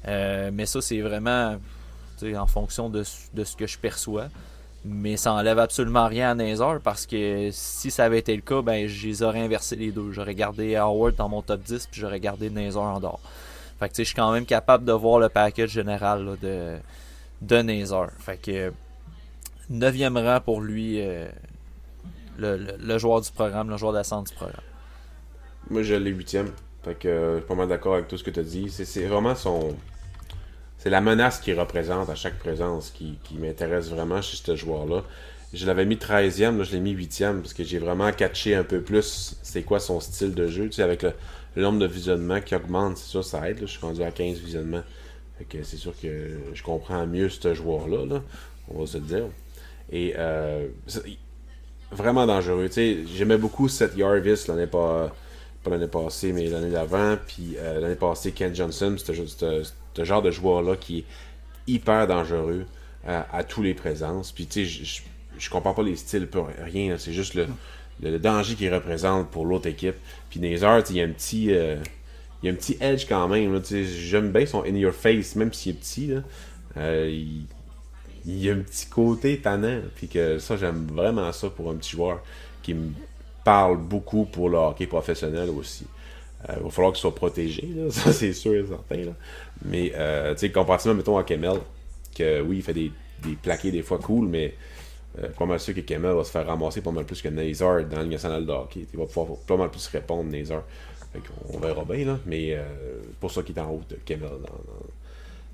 Euh, 0.10 0.52
mais 0.54 0.66
ça, 0.66 0.82
c'est 0.82 1.00
vraiment 1.00 1.56
en 2.38 2.48
fonction 2.48 2.90
de, 2.90 3.04
ce 3.04 3.56
que 3.56 3.68
je 3.68 3.78
perçois. 3.78 4.28
Mais 4.86 5.18
ça 5.18 5.34
enlève 5.34 5.60
absolument 5.60 6.08
rien 6.08 6.32
à 6.32 6.36
Nazar 6.36 6.80
parce 6.80 7.06
que 7.06 7.50
si 7.52 7.92
ça 7.92 8.06
avait 8.06 8.20
été 8.20 8.34
le 8.34 8.42
cas, 8.42 8.62
ben 8.62 8.88
les 8.88 9.24
aurais 9.24 9.42
inversé 9.42 9.76
les 9.76 9.92
deux. 9.92 10.14
J'aurais 10.14 10.36
gardé 10.36 10.78
Howard 10.78 11.16
dans 11.16 11.28
mon 11.28 11.42
top 11.42 11.62
10 11.64 11.88
puis 11.92 12.00
j'aurais 12.00 12.22
gardé 12.22 12.50
Nazar 12.50 12.84
en 12.84 13.00
dehors. 13.02 13.20
Fait 13.78 13.90
que 13.90 13.96
je 13.98 14.04
suis 14.04 14.16
quand 14.16 14.32
même 14.32 14.46
capable 14.46 14.86
de 14.86 14.94
voir 14.94 15.20
le 15.20 15.28
package 15.28 15.72
général 15.72 16.38
de, 16.42 16.78
de 17.42 17.62
Nazar. 17.62 18.10
Fait 18.20 18.38
que 18.38 18.72
9 19.70 19.96
rang 20.16 20.42
pour 20.42 20.62
lui, 20.62 21.02
euh, 21.02 21.28
le, 22.38 22.98
joueur 22.98 23.22
du 23.22 23.32
programme, 23.32 23.70
le 23.70 23.78
joueur 23.78 23.94
d'ascente 23.94 24.28
du 24.28 24.34
programme. 24.34 24.64
Moi, 25.70 25.84
je 25.84 25.96
l'ai 25.96 26.12
huitième. 26.12 26.52
Fait 26.84 26.96
que 26.96 27.34
je 27.34 27.38
suis 27.40 27.48
pas 27.48 27.56
mal 27.56 27.68
d'accord 27.68 27.96
avec 27.96 28.08
tout 28.08 28.18
ce 28.18 28.24
que 28.24 28.32
tu 28.32 28.40
as 28.40 28.44
dit. 28.44 28.70
C'est 28.70 29.06
vraiment 29.06 29.36
son. 29.36 29.76
C'est 30.80 30.90
la 30.90 31.02
menace 31.02 31.40
qu'il 31.40 31.60
représente 31.60 32.10
à 32.10 32.16
chaque 32.16 32.40
présence 32.40 32.90
qui, 32.90 33.18
m'intéresse 33.38 33.90
vraiment 33.90 34.22
chez 34.22 34.38
ce 34.38 34.56
joueur-là. 34.56 35.04
Je 35.54 35.66
l'avais 35.66 35.86
mis 35.86 35.96
13e, 35.96 36.58
là, 36.58 36.64
je 36.64 36.72
l'ai 36.72 36.80
mis 36.80 36.96
8e 36.96 37.42
parce 37.42 37.54
que 37.54 37.66
j'ai 37.66 37.80
vraiment 37.80 38.12
catché 38.14 38.56
un 38.56 38.64
peu 38.64 38.82
plus 38.82 39.36
c'est 39.42 39.64
quoi 39.64 39.80
son 39.80 40.00
style 40.00 40.34
de 40.34 40.48
jeu. 40.48 40.66
Tu 40.66 40.74
sais, 40.74 40.84
avec 40.84 41.04
le, 41.04 41.14
nombre 41.58 41.80
de 41.80 41.86
visionnements 41.86 42.40
qui 42.40 42.56
augmente, 42.56 42.98
c'est 42.98 43.10
sûr, 43.10 43.26
ça 43.26 43.50
aide. 43.50 43.58
Je 43.60 43.66
suis 43.66 43.82
rendu 43.82 44.02
à 44.04 44.12
15 44.12 44.38
visionnements. 44.38 44.84
C'est 45.52 45.78
sûr 45.78 45.94
que 46.02 46.40
je 46.54 46.64
comprends 46.64 47.06
mieux 47.06 47.30
ce 47.30 47.54
joueur-là, 47.54 48.06
là, 48.06 48.22
on 48.70 48.80
va 48.80 48.86
se 48.86 48.98
le 48.98 49.04
dire. 49.04 49.26
Et 49.92 50.14
euh, 50.18 50.68
vraiment 51.92 52.26
dangereux. 52.26 52.70
J'aimais 53.16 53.38
beaucoup 53.38 53.68
Seth 53.68 53.98
Jarvis 53.98 54.46
l'année 54.48 54.68
pas, 54.68 55.14
pas 55.64 55.72
l'année 55.72 55.88
passée, 55.88 56.32
mais 56.32 56.48
l'année 56.48 56.72
d'avant. 56.72 57.18
Puis 57.28 57.56
euh, 57.58 57.82
l'année 57.82 57.96
passée, 57.96 58.32
Ken 58.32 58.56
Johnson, 58.56 58.96
c'était 58.98 59.16
ce 59.96 60.04
genre 60.04 60.22
de 60.22 60.32
joueur-là 60.32 60.76
qui 60.76 61.00
est 61.00 61.06
hyper 61.68 62.08
dangereux 62.08 62.66
euh, 63.08 63.22
à 63.32 63.44
tous 63.44 63.62
les 63.62 63.74
présences. 63.74 64.32
Puis 64.32 64.46
tu 64.48 64.66
sais, 64.66 65.02
je, 65.38 65.50
compare 65.50 65.76
pas 65.76 65.84
les 65.84 65.96
styles 65.96 66.28
pour 66.28 66.50
rien. 66.64 66.98
C'est 66.98 67.14
juste 67.14 67.34
le, 67.34 67.48
le, 68.02 68.20
danger 68.20 68.56
qu'il 68.56 68.74
représente 68.74 69.30
pour 69.30 69.46
l'autre 69.46 69.68
équipe. 69.68 69.96
Puis 70.30 70.40
Nazar, 70.40 70.82
il 70.90 70.96
y 70.96 71.02
a 71.02 71.06
un 71.06 71.12
petit. 71.12 71.46
il 71.46 71.80
y 72.44 72.50
a 72.50 72.52
un 72.52 72.56
petit 72.56 72.78
edge 72.82 73.06
quand 73.08 73.28
même. 73.28 73.62
J'aime 73.64 74.32
bien 74.32 74.46
son 74.46 74.64
in 74.64 74.76
your 74.76 74.94
face, 74.94 75.36
même 75.36 75.54
s'il 75.54 75.72
est 75.74 75.80
petit. 75.80 76.08
Là. 76.08 77.06
il, 77.08 77.46
il 78.26 78.44
y 78.44 78.50
a 78.50 78.54
un 78.54 78.60
petit 78.60 78.88
côté 78.88 79.40
tannant. 79.40 79.82
Puis 79.96 80.08
que 80.08 80.40
ça, 80.40 80.58
j'aime 80.58 80.88
vraiment 80.88 81.32
ça 81.32 81.50
pour 81.50 81.70
un 81.70 81.76
petit 81.76 81.92
joueur 81.92 82.22
qui 82.62 82.74
me 82.74 82.92
parle 83.44 83.78
beaucoup 83.78 84.26
pour 84.26 84.50
le 84.50 84.58
hockey 84.58 84.88
professionnel 84.88 85.50
aussi. 85.50 85.86
Euh, 86.48 86.54
il 86.58 86.64
va 86.64 86.70
falloir 86.70 86.94
qu'il 86.94 87.02
soit 87.02 87.16
protégé, 87.16 87.68
ça 87.90 88.14
c'est 88.14 88.34
sûr 88.34 88.54
et 88.54 88.66
certain. 88.66 89.14
Mais 89.66 89.92
euh, 89.96 90.34
tu 90.34 90.40
sais, 90.40 90.52
comparativement, 90.52 90.96
mettons, 90.96 91.18
à 91.18 91.24
Kemel, 91.24 91.58
que 92.16 92.42
oui, 92.42 92.58
il 92.58 92.64
fait 92.64 92.74
des, 92.74 92.92
des 93.24 93.36
plaqués 93.36 93.72
des 93.72 93.82
fois 93.82 93.98
cool, 94.00 94.28
mais 94.28 94.54
euh, 95.18 95.30
pas 95.30 95.46
mal 95.46 95.60
sûr 95.60 95.74
que 95.74 95.82
Kemel 95.82 96.14
va 96.14 96.24
se 96.24 96.32
faire 96.32 96.46
ramasser 96.46 96.82
pas 96.82 96.92
mal 96.92 97.06
plus 97.06 97.22
que 97.22 97.30
Nazar 97.30 97.84
dans 97.86 98.00
le 98.02 98.08
national 98.08 98.46
de 98.46 98.52
hockey. 98.52 98.86
Il 98.94 99.00
va 99.00 99.06
pouvoir 99.06 99.38
pas 99.40 99.58
mal 99.58 99.70
plus 99.70 99.88
répondre, 99.88 100.30
Nazar. 100.32 100.64
On 101.52 101.60
verra 101.60 101.84
bien, 101.84 102.06
là. 102.06 102.20
Mais 102.26 102.54
euh, 102.54 102.64
pour 103.20 103.32
ça 103.32 103.42
qu'il 103.42 103.58
est 103.58 103.62
en 103.62 103.72
haut 103.72 103.82
de 103.90 103.98
Kemel 104.06 104.30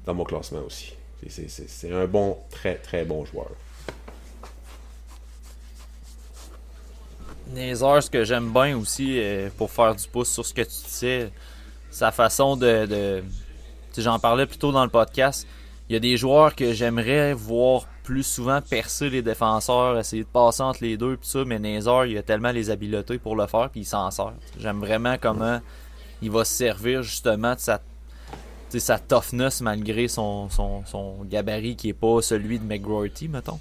dans 0.05 0.13
mon 0.13 0.25
classement 0.25 0.61
aussi. 0.65 0.93
C'est 1.27 1.91
un 1.91 2.05
bon, 2.05 2.37
très 2.51 2.75
très 2.75 3.05
bon 3.05 3.25
joueur. 3.25 3.49
Nézer, 7.53 8.01
ce 8.01 8.09
que 8.09 8.23
j'aime 8.23 8.51
bien 8.51 8.77
aussi, 8.77 9.19
euh, 9.19 9.49
pour 9.57 9.71
faire 9.71 9.95
du 9.95 10.07
pouce 10.07 10.29
sur 10.29 10.45
ce 10.45 10.53
que 10.53 10.61
tu 10.61 10.83
disais, 10.85 11.31
sa 11.91 12.11
façon 12.11 12.57
de. 12.57 12.85
de 12.85 13.23
J'en 13.97 14.19
parlais 14.19 14.45
plus 14.45 14.57
tôt 14.57 14.71
dans 14.71 14.83
le 14.83 14.89
podcast. 14.89 15.47
Il 15.87 15.93
y 15.93 15.95
a 15.95 15.99
des 15.99 16.17
joueurs 16.17 16.55
que 16.55 16.73
j'aimerais 16.73 17.33
voir 17.33 17.87
plus 18.03 18.23
souvent 18.23 18.61
percer 18.61 19.09
les 19.09 19.21
défenseurs, 19.21 19.97
essayer 19.97 20.23
de 20.23 20.27
passer 20.27 20.63
entre 20.63 20.79
les 20.83 20.97
deux, 20.97 21.15
pis 21.15 21.29
ça, 21.29 21.45
mais 21.45 21.59
Nézer, 21.59 22.05
il 22.05 22.17
a 22.17 22.23
tellement 22.23 22.51
les 22.51 22.69
habiletés 22.69 23.19
pour 23.19 23.35
le 23.35 23.47
faire, 23.47 23.69
puis 23.69 23.81
il 23.81 23.85
s'en 23.85 24.11
sert. 24.11 24.33
J'aime 24.59 24.79
vraiment 24.79 25.15
comment 25.19 25.61
il 26.21 26.31
va 26.31 26.43
se 26.43 26.53
servir 26.53 27.03
justement 27.03 27.53
de 27.53 27.59
sa 27.59 27.79
sa 28.79 28.99
toughness 28.99 29.61
malgré 29.61 30.07
son, 30.07 30.49
son, 30.49 31.23
gabarit 31.23 31.75
qui 31.75 31.89
est 31.89 31.93
pas 31.93 32.21
celui 32.21 32.59
de 32.59 32.65
McGroarty, 32.65 33.27
mettons. 33.27 33.59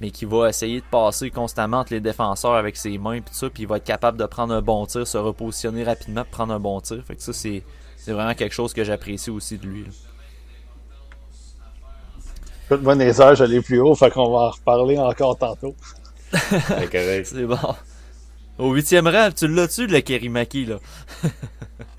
Mais 0.00 0.10
qui 0.10 0.24
va 0.24 0.48
essayer 0.48 0.80
de 0.80 0.86
passer 0.90 1.30
constamment 1.30 1.78
entre 1.78 1.92
les 1.92 2.00
défenseurs 2.00 2.54
avec 2.54 2.76
ses 2.76 2.98
mains 2.98 3.20
puis 3.20 3.34
ça, 3.34 3.48
puis 3.48 3.62
il 3.62 3.68
va 3.68 3.76
être 3.76 3.84
capable 3.84 4.18
de 4.18 4.26
prendre 4.26 4.52
un 4.52 4.60
bon 4.60 4.86
tir, 4.86 5.06
se 5.06 5.16
repositionner 5.16 5.84
rapidement, 5.84 6.24
prendre 6.30 6.52
un 6.52 6.60
bon 6.60 6.80
tir. 6.80 7.02
Fait 7.06 7.14
que 7.14 7.22
ça, 7.22 7.32
c'est, 7.32 7.62
vraiment 8.08 8.34
quelque 8.34 8.54
chose 8.54 8.72
que 8.72 8.84
j'apprécie 8.84 9.30
aussi 9.30 9.56
de 9.56 9.66
lui. 9.66 9.86
Écoute, 12.66 12.82
moi, 12.82 12.96
heures, 12.96 13.34
je 13.34 13.44
l'ai 13.44 13.60
plus 13.60 13.80
haut, 13.80 13.94
fait 13.94 14.10
qu'on 14.10 14.30
va 14.30 14.38
en 14.38 14.50
reparler 14.50 14.98
encore 14.98 15.38
tantôt. 15.38 15.74
c'est 16.32 17.44
bon. 17.44 17.58
Au 18.56 18.72
huitième 18.72 19.08
rang, 19.08 19.30
tu 19.34 19.48
l'as-tu, 19.48 19.88
le 19.88 20.00
Kerimaki, 20.00 20.64
là? 20.64 20.76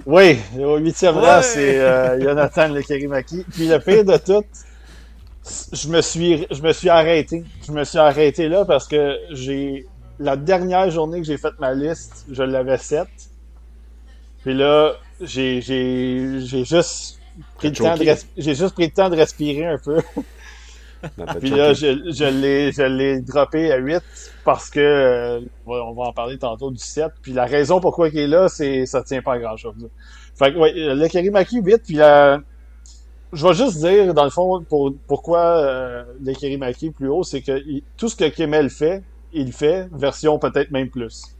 oui, 0.05 0.39
au 0.57 0.77
huitième 0.77 1.17
rang, 1.17 1.41
c'est 1.41 1.79
euh, 1.79 2.21
Jonathan 2.21 2.69
le 2.69 2.81
Kerimaki. 2.81 3.45
Puis 3.51 3.67
le 3.67 3.77
pire 3.79 4.05
de 4.05 4.15
tout, 4.17 4.45
je 5.71 5.87
me 5.89 6.01
suis 6.01 6.45
je 6.49 6.61
me 6.61 6.73
suis 6.73 6.89
arrêté. 6.89 7.43
Je 7.65 7.71
me 7.71 7.83
suis 7.83 7.97
arrêté 7.97 8.47
là 8.49 8.65
parce 8.65 8.87
que 8.87 9.17
j'ai 9.31 9.85
la 10.19 10.35
dernière 10.35 10.89
journée 10.89 11.19
que 11.19 11.27
j'ai 11.27 11.37
fait 11.37 11.53
ma 11.59 11.73
liste, 11.73 12.25
je 12.31 12.43
l'avais 12.43 12.77
7. 12.77 13.07
Puis 14.43 14.53
là, 14.53 14.93
j'ai 15.21 15.61
juste 15.61 17.19
pris 17.55 17.69
le 17.69 17.75
temps 17.75 17.97
de 17.97 18.05
j'ai 18.37 18.55
juste 18.55 18.73
pris 18.73 18.85
le 18.85 18.91
temps 18.91 19.09
de 19.09 19.15
respirer 19.15 19.65
un 19.65 19.77
peu. 19.77 20.01
Puis 21.39 21.49
là, 21.51 21.73
je, 21.73 22.11
je 22.11 22.83
l'ai 22.87 23.21
droppé 23.21 23.71
à 23.71 23.77
8 23.77 24.01
parce 24.43 24.69
que 24.69 24.79
euh, 24.79 25.41
on 25.65 25.93
va 25.93 26.03
en 26.05 26.13
parler 26.13 26.37
tantôt 26.37 26.71
du 26.71 26.83
7. 26.83 27.11
Puis 27.21 27.33
la 27.33 27.45
raison 27.45 27.79
pourquoi 27.79 28.09
il 28.09 28.17
est 28.17 28.27
là, 28.27 28.47
c'est 28.49 28.85
ça 28.85 29.03
tient 29.03 29.21
pas 29.21 29.33
à 29.33 29.39
grand 29.39 29.57
chose. 29.57 29.75
Fait 30.37 30.53
que 30.53 30.57
ouais, 30.57 30.73
le 30.73 31.07
Kerimaki 31.07 31.61
8, 31.61 31.77
puis 31.85 31.95
la... 31.95 32.39
je 33.33 33.47
vais 33.47 33.53
juste 33.53 33.77
dire, 33.79 34.13
dans 34.13 34.23
le 34.23 34.29
fond, 34.29 34.63
pour, 34.63 34.93
pourquoi 35.07 35.39
euh, 35.39 36.03
Kerimaki 36.39 36.91
plus 36.91 37.09
haut, 37.09 37.23
c'est 37.23 37.41
que 37.41 37.61
tout 37.97 38.09
ce 38.09 38.15
que 38.15 38.29
Kemel 38.29 38.69
fait, 38.69 39.03
il 39.33 39.51
fait, 39.51 39.87
version 39.91 40.39
peut-être 40.39 40.71
même 40.71 40.89
plus. 40.89 41.35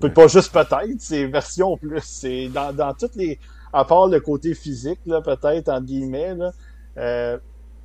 Peut 0.00 0.12
pas 0.12 0.26
juste 0.26 0.52
peut-être, 0.52 1.00
c'est 1.00 1.26
version 1.26 1.76
plus. 1.76 2.02
C'est 2.02 2.48
dans, 2.48 2.72
dans 2.72 2.92
toutes 2.92 3.16
les. 3.16 3.38
À 3.72 3.84
part 3.84 4.08
le 4.08 4.20
côté 4.20 4.54
physique, 4.54 5.00
là, 5.06 5.20
peut-être, 5.20 5.68
en 5.68 5.80
guillemets, 5.80 6.34
là. 6.34 6.52
Euh, 6.98 7.38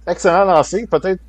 excellent 0.07 0.45
lancé, 0.45 0.87
peut-être 0.87 1.21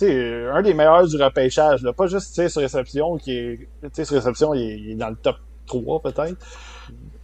un 0.00 0.62
des 0.62 0.74
meilleurs 0.74 1.08
du 1.08 1.20
repêchage, 1.20 1.82
là. 1.82 1.92
pas 1.92 2.06
juste 2.06 2.48
sur 2.48 2.62
réception, 2.62 3.16
qui 3.16 3.32
est. 3.32 3.68
sur 4.04 4.16
réception, 4.16 4.54
il 4.54 4.92
est, 4.92 4.94
dans 4.94 5.08
le 5.08 5.16
top 5.16 5.36
3 5.66 6.00
peut-être. 6.00 6.36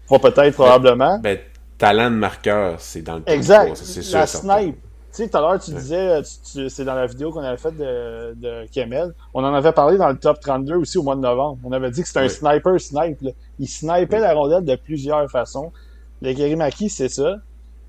Pas 0.09 0.19
peut-être, 0.19 0.55
probablement. 0.55 1.19
Ben, 1.21 1.39
talent 1.79 2.11
de 2.11 2.17
marqueur, 2.17 2.81
c'est 2.81 3.03
dans 3.03 3.17
le 3.17 3.23
top 3.23 3.35
exact. 3.35 3.75
3, 3.75 3.77
c'est 3.77 4.03
sûr. 4.03 4.19
La 4.19 4.27
snipe. 4.27 4.77
Tu 4.77 5.23
sais, 5.23 5.29
tout 5.29 5.37
à 5.37 5.41
l'heure, 5.41 5.61
tu 5.61 5.71
disais, 5.71 6.23
c'est 6.69 6.85
dans 6.85 6.95
la 6.95 7.07
vidéo 7.07 7.31
qu'on 7.31 7.41
avait 7.41 7.57
faite 7.57 7.77
de, 7.77 8.35
de 8.35 8.67
Kemel. 8.75 9.15
On 9.33 9.45
en 9.45 9.55
avait 9.55 9.71
parlé 9.71 9.97
dans 9.97 10.09
le 10.09 10.17
top 10.17 10.41
32 10.41 10.75
aussi 10.75 10.99
au 10.99 11.05
mois 11.05 11.15
de 11.15 11.21
novembre. 11.21 11.59
On 11.63 11.71
avait 11.71 11.93
dit 11.93 12.03
que 12.03 12.09
c'était 12.09 12.21
un 12.21 12.29
sniper 12.29 12.81
snipe. 12.81 13.19
Il 13.61 13.69
snipait 13.69 14.19
la 14.19 14.35
rondelle 14.35 14.65
de 14.65 14.75
plusieurs 14.75 15.31
façons. 15.31 15.73
Le 16.21 16.35
Kerimaki, 16.35 16.91
c'est 16.91 17.09
ça. 17.09 17.37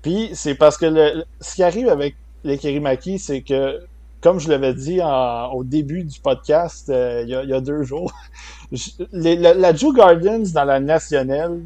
Puis 0.02 0.30
c'est 0.34 0.54
parce 0.54 0.78
que 0.78 0.86
le, 0.86 1.24
ce 1.40 1.56
qui 1.56 1.64
arrive 1.64 1.88
avec 1.88 2.14
les 2.44 2.58
Kerimaki, 2.58 3.18
c'est 3.18 3.42
que 3.42 3.80
comme 4.20 4.38
je 4.40 4.48
l'avais 4.48 4.74
dit 4.74 5.00
au 5.52 5.64
début 5.64 6.04
du 6.04 6.20
podcast 6.20 6.88
euh, 6.88 7.22
il, 7.22 7.28
y 7.28 7.52
a, 7.52 7.60
deux 7.60 7.82
jours, 7.82 8.12
la, 9.12 9.74
Joe 9.74 9.94
Gardens 9.94 10.52
dans 10.52 10.64
la 10.64 10.80
nationale, 10.80 11.60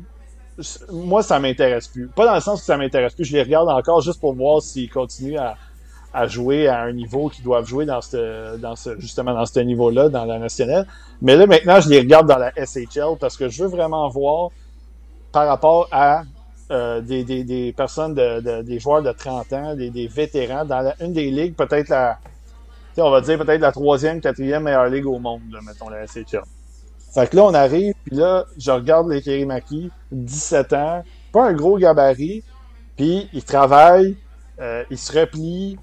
moi, 0.93 1.23
ça 1.23 1.39
m'intéresse 1.39 1.89
plus. 1.89 2.09
Pas 2.09 2.27
dans 2.27 2.35
le 2.35 2.41
sens 2.41 2.61
que 2.61 2.67
ça 2.67 2.77
m'intéresse 2.77 3.15
plus. 3.15 3.25
Je 3.25 3.33
les 3.33 3.43
regarde 3.43 3.69
encore 3.69 4.01
juste 4.01 4.21
pour 4.21 4.35
voir 4.35 4.63
s'ils 4.63 4.91
continuent 4.91 5.39
à, 6.13 6.27
jouer 6.27 6.67
à 6.67 6.81
un 6.83 6.93
niveau 6.93 7.29
qu'ils 7.29 7.45
doivent 7.45 7.67
jouer 7.67 7.87
dans 7.87 8.01
ce, 8.01 8.57
dans 8.57 8.75
ce, 8.75 8.99
justement 8.99 9.33
dans 9.33 9.47
ce 9.47 9.61
niveau-là, 9.61 10.09
dans 10.09 10.25
la 10.25 10.39
nationale. 10.39 10.87
Mais 11.23 11.37
là, 11.37 11.47
maintenant, 11.47 11.81
je 11.81 11.89
les 11.89 12.01
regarde 12.01 12.27
dans 12.27 12.39
la 12.39 12.53
SHL 12.53 13.17
parce 13.21 13.37
que 13.37 13.49
je 13.49 13.63
veux 13.63 13.69
vraiment 13.69 14.09
voir 14.09 14.51
par 15.31 15.47
rapport 15.47 15.89
à 15.93 16.25
euh, 16.73 17.01
des, 17.01 17.73
personnes, 17.77 18.15
de, 18.15 18.63
des 18.63 18.79
joueurs 18.81 19.03
de 19.03 19.13
30 19.13 19.53
ans, 19.53 19.75
des, 19.77 19.91
des 19.91 20.09
vétérans 20.09 20.65
dans 20.65 20.93
une 21.01 21.13
des 21.13 21.31
ligues, 21.31 21.55
peut-être 21.55 21.89
la, 21.89 22.19
on 22.97 23.11
va 23.11 23.21
dire 23.21 23.39
peut-être 23.39 23.61
la 23.61 23.73
troisième, 23.73 24.21
quatrième 24.21 24.65
meilleure 24.65 24.87
ligue 24.87 25.07
au 25.07 25.19
monde, 25.19 25.41
mettons 25.65 25.89
la 25.89 26.07
SHL. 26.07 26.43
Fait 27.13 27.29
que 27.29 27.37
là, 27.37 27.45
on 27.45 27.55
arrive, 27.55 27.95
puis 28.05 28.17
là, 28.17 28.45
je 28.57 28.71
regarde 28.71 29.09
les 29.09 29.21
Kerimaki, 29.21 29.91
17 30.13 30.73
ans, 30.75 31.03
pas 31.33 31.47
un 31.47 31.53
gros 31.53 31.77
gabarit, 31.77 32.45
puis 32.97 33.29
il 33.33 33.43
travaille, 33.43 34.17
euh, 34.61 34.85
il 34.91 34.99
se 34.99 35.19
replie, 35.19 35.77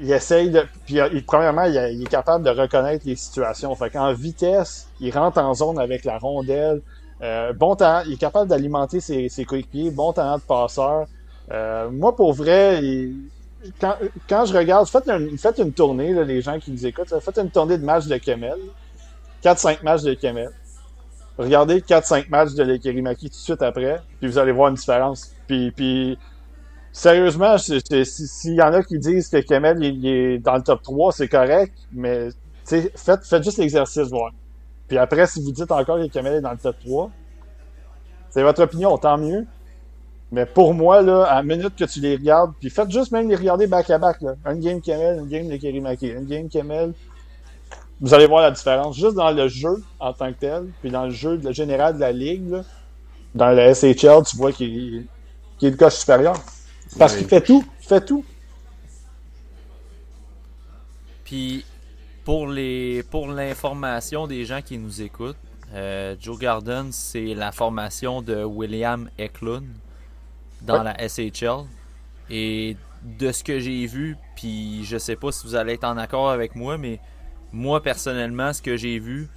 il 0.00 0.12
essaye 0.12 0.50
de. 0.50 0.64
Puis 0.84 1.00
euh, 1.00 1.08
premièrement, 1.26 1.64
il, 1.64 2.02
est 2.02 2.10
capable 2.10 2.44
de 2.44 2.50
reconnaître 2.50 3.06
les 3.06 3.16
situations. 3.16 3.74
Fait 3.76 3.90
qu'en 3.90 4.12
vitesse, 4.12 4.88
il 5.00 5.10
rentre 5.16 5.38
en 5.38 5.54
zone 5.54 5.78
avec 5.78 6.04
la 6.04 6.18
rondelle. 6.18 6.82
Euh, 7.22 7.52
bon 7.52 7.76
temps, 7.76 8.02
il 8.06 8.14
est 8.14 8.18
capable 8.18 8.48
d'alimenter 8.50 9.00
ses, 9.00 9.28
ses 9.28 9.44
coéquipiers, 9.44 9.90
bon 9.90 10.12
talent 10.12 10.36
de 10.36 10.42
passeur. 10.42 11.06
moi, 11.92 12.14
pour 12.14 12.34
vrai, 12.34 12.82
il, 12.82 13.14
quand, 13.80 13.94
quand 14.28 14.44
je 14.44 14.56
regarde, 14.56 14.86
faites, 14.88 15.10
faites 15.38 15.58
une 15.58 15.72
tournée, 15.72 16.12
là, 16.12 16.24
les 16.24 16.42
gens 16.42 16.58
qui 16.58 16.70
nous 16.70 16.84
écoutent, 16.84 17.14
faites 17.20 17.38
une 17.38 17.50
tournée 17.50 17.78
de 17.78 17.84
matchs 17.84 18.06
de 18.06 18.18
Kemel. 18.18 18.58
4-5 19.42 19.82
matchs 19.82 20.02
de 20.02 20.14
Kemel. 20.14 20.50
Regardez 21.36 21.80
4-5 21.80 22.28
matchs 22.28 22.54
de 22.54 22.62
l'Ekerimaki 22.62 23.28
tout 23.28 23.36
de 23.36 23.40
suite 23.40 23.62
après, 23.62 24.00
puis 24.20 24.28
vous 24.28 24.38
allez 24.38 24.52
voir 24.52 24.68
une 24.68 24.76
différence. 24.76 25.32
Puis, 25.48 25.72
puis 25.72 26.16
sérieusement, 26.92 27.58
s'il 27.58 28.54
y 28.54 28.62
en 28.62 28.72
a 28.72 28.82
qui 28.82 28.98
disent 28.98 29.28
que 29.28 29.38
Kemel 29.38 29.82
est 29.82 30.38
dans 30.38 30.54
le 30.54 30.62
top 30.62 30.82
3, 30.82 31.12
c'est 31.12 31.28
correct, 31.28 31.74
mais 31.92 32.28
faites, 32.64 33.24
faites 33.24 33.42
juste 33.42 33.58
l'exercice, 33.58 34.08
voir. 34.10 34.32
Puis 34.86 34.96
après, 34.96 35.26
si 35.26 35.42
vous 35.42 35.50
dites 35.50 35.72
encore 35.72 35.98
que 35.98 36.06
Kemel 36.06 36.34
est 36.34 36.40
dans 36.40 36.52
le 36.52 36.58
top 36.58 36.76
3, 36.84 37.10
c'est 38.30 38.42
votre 38.42 38.62
opinion, 38.62 38.96
tant 38.96 39.18
mieux. 39.18 39.44
Mais 40.30 40.46
pour 40.46 40.72
moi, 40.72 41.02
là, 41.02 41.24
à 41.24 41.36
la 41.36 41.42
minute 41.42 41.76
que 41.76 41.84
tu 41.84 42.00
les 42.00 42.16
regardes, 42.16 42.52
puis 42.58 42.70
faites 42.70 42.90
juste 42.90 43.12
même 43.12 43.28
les 43.28 43.36
regarder 43.36 43.66
back-à-back, 43.66 44.20
là. 44.20 44.34
Un 44.44 44.56
game 44.56 44.80
Kemel, 44.80 45.18
un 45.20 45.26
game 45.26 45.48
de 45.48 45.56
Kerimaki, 45.56 46.12
un 46.12 46.22
game 46.22 46.48
Kemel. 46.48 46.92
Vous 48.00 48.12
allez 48.12 48.26
voir 48.26 48.42
la 48.42 48.50
différence. 48.50 48.96
Juste 48.96 49.14
dans 49.14 49.30
le 49.30 49.48
jeu 49.48 49.82
en 50.00 50.12
tant 50.12 50.32
que 50.32 50.38
tel, 50.38 50.66
puis 50.80 50.90
dans 50.90 51.04
le 51.04 51.10
jeu 51.10 51.36
le 51.36 51.52
général 51.52 51.94
de 51.94 52.00
la 52.00 52.12
ligue, 52.12 52.50
là, 52.50 52.62
dans 53.34 53.50
le 53.50 53.74
SHL, 53.74 54.22
tu 54.24 54.36
vois 54.36 54.52
qu'il 54.52 55.06
est 55.62 55.70
le 55.70 55.76
coche 55.76 55.94
supérieur. 55.94 56.36
Parce 56.98 57.16
qu'il 57.16 57.26
fait 57.26 57.40
tout. 57.40 57.64
Il 57.80 57.86
fait 57.86 58.04
tout. 58.04 58.24
Puis, 61.24 61.64
pour 62.24 62.46
les 62.46 63.02
pour 63.02 63.28
l'information 63.28 64.26
des 64.26 64.44
gens 64.44 64.60
qui 64.62 64.78
nous 64.78 65.02
écoutent, 65.02 65.36
euh, 65.72 66.14
Joe 66.20 66.38
Garden, 66.38 66.92
c'est 66.92 67.34
la 67.34 67.50
formation 67.50 68.22
de 68.22 68.44
William 68.44 69.08
Eklund 69.18 69.66
dans 70.62 70.82
la 70.82 70.96
SHL. 71.08 71.64
Et 72.30 72.76
de 73.02 73.32
ce 73.32 73.44
que 73.44 73.58
j'ai 73.58 73.86
vu, 73.86 74.16
puis 74.36 74.84
je 74.84 74.96
sais 74.96 75.16
pas 75.16 75.30
si 75.32 75.46
vous 75.46 75.54
allez 75.54 75.74
être 75.74 75.84
en 75.84 75.96
accord 75.96 76.30
avec 76.30 76.54
moi, 76.54 76.78
mais 76.78 77.00
moi 77.54 77.82
personnellement, 77.82 78.52
ce 78.52 78.60
que 78.60 78.76
j'ai 78.76 78.98
vu, 78.98 79.28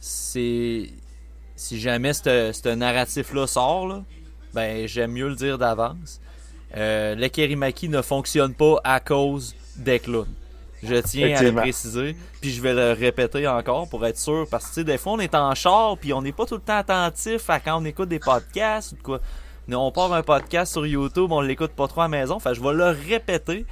c'est 0.00 0.90
si 1.54 1.80
jamais 1.80 2.12
ce 2.12 2.74
narratif-là 2.74 3.46
sort, 3.46 4.02
ben 4.52 4.86
j'aime 4.86 5.12
mieux 5.12 5.28
le 5.28 5.36
dire 5.36 5.56
d'avance. 5.56 6.20
Euh, 6.76 7.14
le 7.14 7.28
Kerimaki 7.28 7.88
ne 7.88 8.02
fonctionne 8.02 8.54
pas 8.54 8.80
à 8.84 9.00
cause 9.00 9.54
d'Eklund. 9.76 10.26
Je 10.82 10.96
tiens 10.96 11.36
à 11.36 11.42
le 11.42 11.52
préciser, 11.52 12.16
puis 12.40 12.50
je 12.50 12.62
vais 12.62 12.72
le 12.72 12.92
répéter 12.92 13.46
encore 13.46 13.88
pour 13.88 14.04
être 14.06 14.18
sûr, 14.18 14.46
parce 14.50 14.70
que 14.74 14.80
des 14.80 14.96
fois 14.96 15.12
on 15.12 15.20
est 15.20 15.34
en 15.34 15.54
char, 15.54 15.98
puis 15.98 16.12
on 16.12 16.22
n'est 16.22 16.32
pas 16.32 16.46
tout 16.46 16.54
le 16.54 16.60
temps 16.62 16.78
attentif 16.78 17.50
à 17.50 17.60
quand 17.60 17.80
on 17.80 17.84
écoute 17.84 18.08
des 18.08 18.18
podcasts 18.18 18.92
ou 18.92 18.96
quoi. 19.02 19.20
On 19.70 19.92
part 19.92 20.12
un 20.12 20.22
podcast 20.22 20.72
sur 20.72 20.86
YouTube, 20.86 21.30
on 21.30 21.42
l'écoute 21.42 21.72
pas 21.72 21.86
trop 21.86 22.00
à 22.00 22.04
la 22.04 22.08
maison, 22.08 22.34
enfin 22.36 22.54
je 22.54 22.60
vais 22.60 22.72
le 22.72 22.88
répéter. 23.08 23.66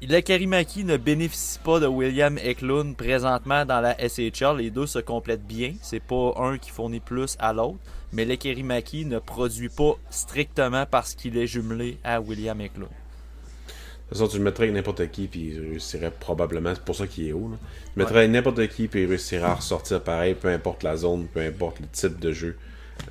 Le 0.00 0.20
Karimaki 0.20 0.84
ne 0.84 0.96
bénéficie 0.96 1.58
pas 1.58 1.80
de 1.80 1.86
William 1.88 2.38
Eklund 2.38 2.96
présentement 2.96 3.64
dans 3.64 3.80
la 3.80 3.96
SHL. 3.98 4.58
Les 4.58 4.70
deux 4.70 4.86
se 4.86 5.00
complètent 5.00 5.44
bien. 5.44 5.74
C'est 5.82 6.02
pas 6.02 6.34
un 6.36 6.56
qui 6.56 6.70
fournit 6.70 7.00
plus 7.00 7.36
à 7.40 7.52
l'autre. 7.52 7.78
Mais 8.12 8.24
le 8.24 8.36
Kerimaki 8.36 9.06
ne 9.06 9.18
produit 9.18 9.68
pas 9.68 9.96
strictement 10.08 10.86
parce 10.88 11.16
qu'il 11.16 11.36
est 11.36 11.48
jumelé 11.48 11.98
à 12.04 12.20
William 12.20 12.60
Eklund. 12.60 12.88
De 12.88 14.14
toute 14.14 14.18
façon, 14.18 14.28
tu 14.28 14.38
le 14.38 14.44
mettrais 14.44 14.70
n'importe 14.70 15.10
qui, 15.10 15.26
puis 15.26 15.48
il 15.52 15.60
réussirait 15.60 16.12
probablement. 16.12 16.74
C'est 16.76 16.84
pour 16.84 16.94
ça 16.94 17.08
qu'il 17.08 17.26
est 17.26 17.32
haut. 17.32 17.50
Tu 17.50 17.90
le 17.96 18.04
mettrais 18.04 18.20
avec 18.20 18.30
n'importe 18.30 18.68
qui, 18.68 18.86
puis 18.86 19.02
il 19.02 19.06
réussirait 19.08 19.42
à 19.42 19.54
ressortir 19.54 20.00
pareil, 20.00 20.34
peu 20.34 20.48
importe 20.48 20.84
la 20.84 20.96
zone, 20.96 21.26
peu 21.26 21.40
importe 21.40 21.80
le 21.80 21.88
type 21.88 22.20
de 22.20 22.30
jeu. 22.30 22.56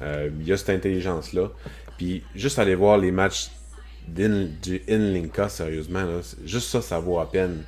Euh, 0.02 0.30
il 0.40 0.48
y 0.48 0.54
a 0.54 0.58
cette 0.58 0.70
intelligence-là. 0.70 1.52
Puis 1.98 2.24
juste 2.34 2.60
aller 2.60 2.76
voir 2.76 2.98
les 2.98 3.12
matchs 3.12 3.50
du 4.08 4.82
Inlinka, 4.90 5.50
sérieusement, 5.50 6.06
juste 6.46 6.70
ça, 6.70 6.82
ça 6.82 7.00
vaut 7.00 7.20
à 7.20 7.30
peine 7.30 7.64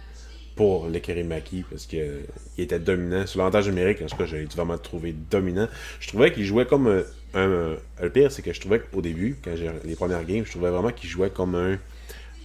pour 0.56 0.88
le 0.88 1.00
Kerimaki 1.00 1.64
parce 1.70 1.86
qu'il 1.86 2.26
était 2.58 2.80
dominant. 2.80 3.26
Sur 3.26 3.40
l'avantage 3.40 3.70
numérique, 3.70 4.02
en 4.02 4.08
tout 4.08 4.18
cas, 4.18 4.26
j'ai 4.26 4.44
vraiment 4.46 4.78
trouvé 4.78 5.14
dominant. 5.14 5.70
Je 6.00 6.10
trouvais 6.10 6.34
qu'il 6.34 6.44
jouait 6.44 6.66
comme 6.66 7.04
un, 7.34 7.78
Le 8.02 8.10
pire, 8.10 8.32
c'est 8.32 8.42
que 8.42 8.52
je 8.52 8.60
trouvais 8.60 8.80
qu'au 8.80 9.02
début, 9.02 9.38
quand 9.44 9.56
j'ai 9.56 9.70
les 9.86 9.96
premières 9.96 10.26
games, 10.26 10.44
je 10.46 10.52
trouvais 10.52 10.70
vraiment 10.70 10.92
qu'il 10.92 11.10
jouait 11.10 11.30
comme 11.30 11.56
un. 11.56 11.78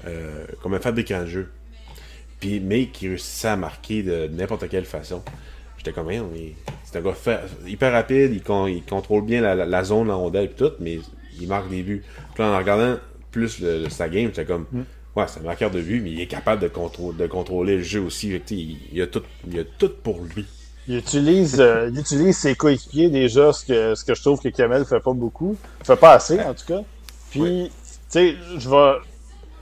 Euh, 0.06 0.44
comme 0.62 0.74
un 0.74 0.80
fabricant 0.80 1.22
de 1.22 1.26
jeu. 1.26 1.48
Puis, 2.38 2.60
mais 2.60 2.86
qui 2.86 3.08
réussissait 3.08 3.48
à 3.48 3.56
marquer 3.56 4.02
de, 4.02 4.28
n'importe 4.28 4.68
quelle 4.68 4.84
façon. 4.84 5.22
J'étais 5.78 5.92
comme, 5.92 6.10
c'est 6.84 6.98
un 6.98 7.00
gars 7.00 7.42
hyper 7.66 7.92
rapide, 7.92 8.32
il, 8.32 8.82
contrôle 8.84 9.24
bien 9.24 9.40
la, 9.40 9.84
zone, 9.84 10.08
la 10.08 10.14
rondelle 10.14 10.44
et 10.44 10.50
tout, 10.50 10.72
mais 10.78 11.00
il 11.40 11.48
marque 11.48 11.68
des 11.68 11.82
buts. 11.82 12.04
Puis 12.34 12.44
en 12.44 12.56
regardant 12.56 12.98
plus 13.34 13.58
le, 13.58 13.88
sa 13.90 14.08
game, 14.08 14.26
j'étais 14.26 14.44
comme, 14.44 14.66
mm. 14.70 14.82
ouais, 15.16 15.24
c'est 15.26 15.40
un 15.40 15.42
marqueur 15.42 15.72
de 15.72 15.80
vue, 15.80 16.00
mais 16.00 16.12
il 16.12 16.20
est 16.20 16.28
capable 16.28 16.62
de, 16.62 16.68
de 16.68 17.26
contrôler 17.26 17.78
le 17.78 17.82
jeu 17.82 18.00
aussi. 18.00 18.40
Il, 18.50 18.78
il, 18.92 19.02
a 19.02 19.08
tout, 19.08 19.22
il 19.50 19.58
a 19.58 19.64
tout 19.64 19.90
pour 20.02 20.20
lui. 20.34 20.46
Il 20.86 20.98
utilise, 20.98 21.60
euh, 21.60 21.90
il 21.92 21.98
utilise 21.98 22.36
ses 22.36 22.54
coéquipiers 22.54 23.10
déjà, 23.10 23.52
ce 23.52 23.64
que, 23.64 23.94
ce 23.96 24.04
que 24.04 24.14
je 24.14 24.22
trouve 24.22 24.40
que 24.40 24.48
Kamel 24.48 24.84
fait 24.84 25.00
pas 25.00 25.12
beaucoup. 25.12 25.56
Fait 25.82 25.96
pas 25.96 26.12
assez, 26.12 26.40
en 26.40 26.54
tout 26.54 26.66
cas. 26.66 26.82
Puis, 27.30 27.70
tu 27.72 27.98
sais, 28.08 28.36
je 28.56 28.70
vais. 28.70 28.92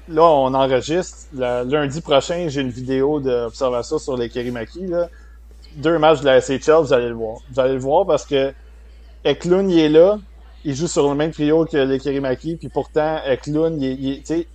Là, 0.08 0.24
on 0.24 0.52
enregistre. 0.52 1.28
lundi 1.32 2.00
prochain, 2.02 2.46
j'ai 2.48 2.60
une 2.60 2.70
vidéo 2.70 3.20
d'observation 3.20 3.98
sur 3.98 4.16
les 4.16 4.28
Kerimaki. 4.28 4.86
Là. 4.86 5.08
Deux 5.76 5.96
matchs 5.98 6.20
de 6.20 6.26
la 6.26 6.40
SHL, 6.40 6.82
vous 6.82 6.92
allez 6.92 7.08
le 7.08 7.14
voir. 7.14 7.38
Vous 7.50 7.60
allez 7.60 7.74
le 7.74 7.78
voir 7.80 8.04
parce 8.04 8.26
que 8.26 8.52
Eklund, 9.24 9.70
il 9.70 9.78
est 9.78 9.88
là 9.88 10.18
il 10.64 10.74
joue 10.74 10.86
sur 10.86 11.08
le 11.08 11.14
même 11.14 11.32
trio 11.32 11.64
que 11.64 11.76
les 11.76 11.98
Kerimaki, 11.98 12.56
puis 12.56 12.68
pourtant, 12.68 13.18
Eklund, 13.26 13.80
il, 13.82 14.22
il, 14.28 14.46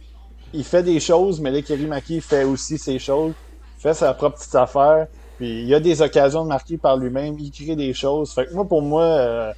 il 0.53 0.63
fait 0.63 0.83
des 0.83 0.99
choses, 0.99 1.39
mais 1.41 1.51
les 1.51 1.63
Kerimaki 1.63 2.21
fait 2.21 2.43
aussi 2.43 2.77
ses 2.77 2.99
choses, 2.99 3.33
fait 3.77 3.93
sa 3.93 4.13
propre 4.13 4.37
petite 4.37 4.55
affaire, 4.55 5.07
puis 5.37 5.63
il 5.63 5.73
a 5.73 5.79
des 5.79 6.01
occasions 6.01 6.43
de 6.43 6.49
marquer 6.49 6.77
par 6.77 6.97
lui-même, 6.97 7.37
il 7.39 7.51
crée 7.51 7.75
des 7.75 7.93
choses. 7.93 8.33
Fait 8.33 8.45
que 8.45 8.53
moi, 8.53 8.65
pour 8.65 8.81
moi, 8.81 9.03
euh, 9.03 9.53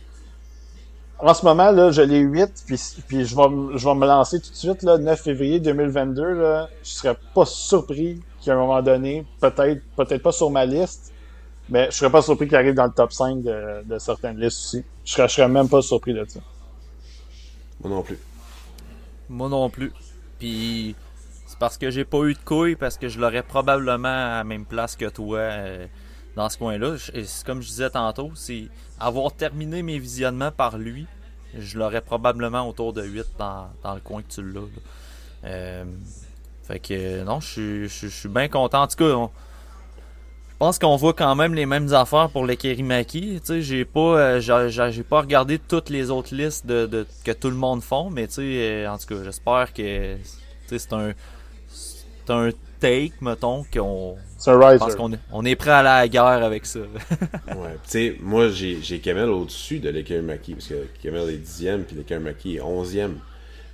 en 1.20 1.34
ce 1.34 1.46
moment, 1.46 1.72
là, 1.72 1.92
je 1.92 2.02
l'ai 2.02 2.20
8, 2.20 2.64
puis, 2.66 2.80
puis 3.08 3.26
je, 3.26 3.36
vais, 3.36 3.78
je 3.78 3.88
vais 3.88 3.96
me 3.96 4.08
lancer 4.08 4.40
tout 4.40 4.50
de 4.50 4.56
suite, 4.56 4.84
là, 4.84 4.98
9 4.98 5.22
février 5.22 5.60
2022, 5.60 6.34
là, 6.34 6.70
je 6.84 6.90
serais 6.90 7.16
pas 7.34 7.46
surpris 7.46 8.22
qu'à 8.44 8.54
un 8.54 8.58
moment 8.58 8.82
donné, 8.82 9.26
peut-être, 9.40 9.82
peut-être 9.96 10.24
pas 10.24 10.32
sur 10.32 10.50
ma 10.50 10.66
liste, 10.66 11.14
mais 11.70 11.88
je 11.92 11.98
serais 11.98 12.12
pas 12.12 12.22
surpris 12.22 12.48
qu'il 12.48 12.56
arrive 12.56 12.74
dans 12.74 12.86
le 12.86 12.92
top 12.92 13.14
5 13.14 13.42
de, 13.42 13.84
de 13.86 14.00
certaines 14.00 14.40
listes 14.40 14.60
aussi. 14.60 14.84
Je 15.06 15.14
serais, 15.14 15.28
serais 15.28 15.48
même 15.48 15.70
pas 15.70 15.82
surpris 15.82 16.14
de 16.14 16.26
ça. 16.28 16.40
Moi 17.82 17.96
non 17.96 18.02
plus. 18.02 18.18
Moi 19.30 19.50
non 19.50 19.70
plus. 19.70 19.94
Puis 20.40 20.96
c'est 21.46 21.60
parce 21.60 21.78
que 21.78 21.90
j'ai 21.92 22.06
pas 22.06 22.24
eu 22.24 22.34
de 22.34 22.40
couilles, 22.40 22.76
parce 22.76 22.98
que 22.98 23.08
je 23.08 23.20
l'aurais 23.20 23.44
probablement 23.44 24.08
à 24.08 24.38
la 24.38 24.44
même 24.44 24.66
place 24.66 24.96
que 24.96 25.10
toi 25.10 25.40
euh, 25.40 25.88
dans 26.36 26.50
ce 26.50 26.58
coin-là. 26.58 26.96
Et 27.14 27.26
comme 27.46 27.62
je 27.62 27.68
disais 27.68 27.90
tantôt, 27.90 28.32
c'est 28.36 28.68
avoir 29.00 29.32
terminé 29.34 29.82
mes 29.84 30.00
visionnements 30.00 30.52
par 30.52 30.78
lui, 30.78 31.08
je 31.58 31.78
l'aurais 31.78 32.02
probablement 32.02 32.68
autour 32.68 32.94
de 32.94 33.04
8 33.04 33.26
dans, 33.38 33.70
dans 33.84 33.96
le 33.96 34.02
coin 34.02 34.22
que 34.22 34.32
tu 34.32 34.44
l'as. 34.44 34.62
Euh, 35.46 35.86
fait 36.64 36.80
que 36.80 37.24
non, 37.24 37.40
je 37.40 37.88
suis 37.88 38.30
bien 38.30 38.48
content. 38.48 38.84
En 38.84 38.88
tout 38.88 38.98
cas, 38.98 39.06
je 39.06 39.30
pense 40.60 40.78
qu'on 40.78 40.98
voit 40.98 41.14
quand 41.14 41.36
même 41.36 41.56
les 41.56 41.66
mêmes 41.66 41.94
affaires 41.94 42.30
pour 42.30 42.46
les 42.46 42.58
Kerimaki. 42.58 43.40
Tu 43.40 43.46
sais, 43.46 43.62
j'ai 43.62 43.86
pas, 43.86 44.40
euh, 44.40 44.90
j'ai 44.92 45.04
pas 45.04 45.22
regardé 45.22 45.58
toutes 45.58 45.90
les 45.90 46.12
autres 46.12 46.36
listes 46.36 46.66
de, 46.66 47.08
que 47.24 47.32
tout 47.32 47.50
le 47.50 47.56
monde 47.56 47.82
font, 47.82 48.10
mais 48.10 48.28
tu 48.28 48.34
sais, 48.34 48.42
euh, 48.44 48.92
en 48.92 48.98
tout 48.98 49.08
cas, 49.08 49.24
j'espère 49.24 49.74
que 49.74 50.18
c'est 50.68 50.94
un, 50.94 51.14
c'est 51.70 52.30
un 52.30 52.50
take, 52.80 53.14
mettons, 53.22 53.66
qu'on. 53.74 54.18
C'est 54.38 54.52
un 54.52 54.78
pense 54.78 54.96
qu'on 54.96 55.14
est, 55.14 55.20
on 55.32 55.44
est 55.44 55.56
prêt 55.56 55.72
à 55.72 55.82
la 55.82 56.08
guerre 56.08 56.44
avec 56.44 56.66
ça. 56.66 56.80
ouais, 57.48 57.76
tu 57.84 57.90
sais, 57.90 58.18
moi 58.22 58.50
j'ai, 58.50 59.00
Kamel 59.00 59.30
au-dessus 59.30 59.80
de 59.80 59.90
l'Ekerimaki, 59.90 60.54
parce 60.54 60.68
que 60.68 60.88
Kamel 61.02 61.30
est 61.30 61.38
dixième, 61.38 61.84
puis 61.84 61.96
l'Ekerimaki 61.96 62.58
est 62.58 62.62
onzième 62.62 63.18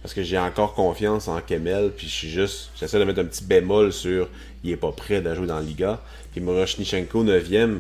parce 0.06 0.14
que 0.14 0.22
j'ai 0.22 0.38
encore 0.38 0.76
confiance 0.76 1.28
en 1.28 1.42
Kemel, 1.42 1.90
puis 1.90 2.06
je 2.06 2.14
suis 2.14 2.30
juste, 2.30 2.70
j'essaie 2.76 3.00
de 3.00 3.06
mettre 3.06 3.22
un 3.22 3.26
petit 3.26 3.44
bémol 3.44 3.92
sur 3.92 4.30
il 4.64 4.70
est 4.70 4.78
pas 4.78 4.92
prêt 4.92 5.20
de 5.20 5.34
jouer 5.34 5.48
dans 5.48 5.56
la 5.56 5.64
Liga. 5.64 6.00
Puis 6.36 6.44
Moroshnichenko 6.44 7.24
9e, 7.24 7.80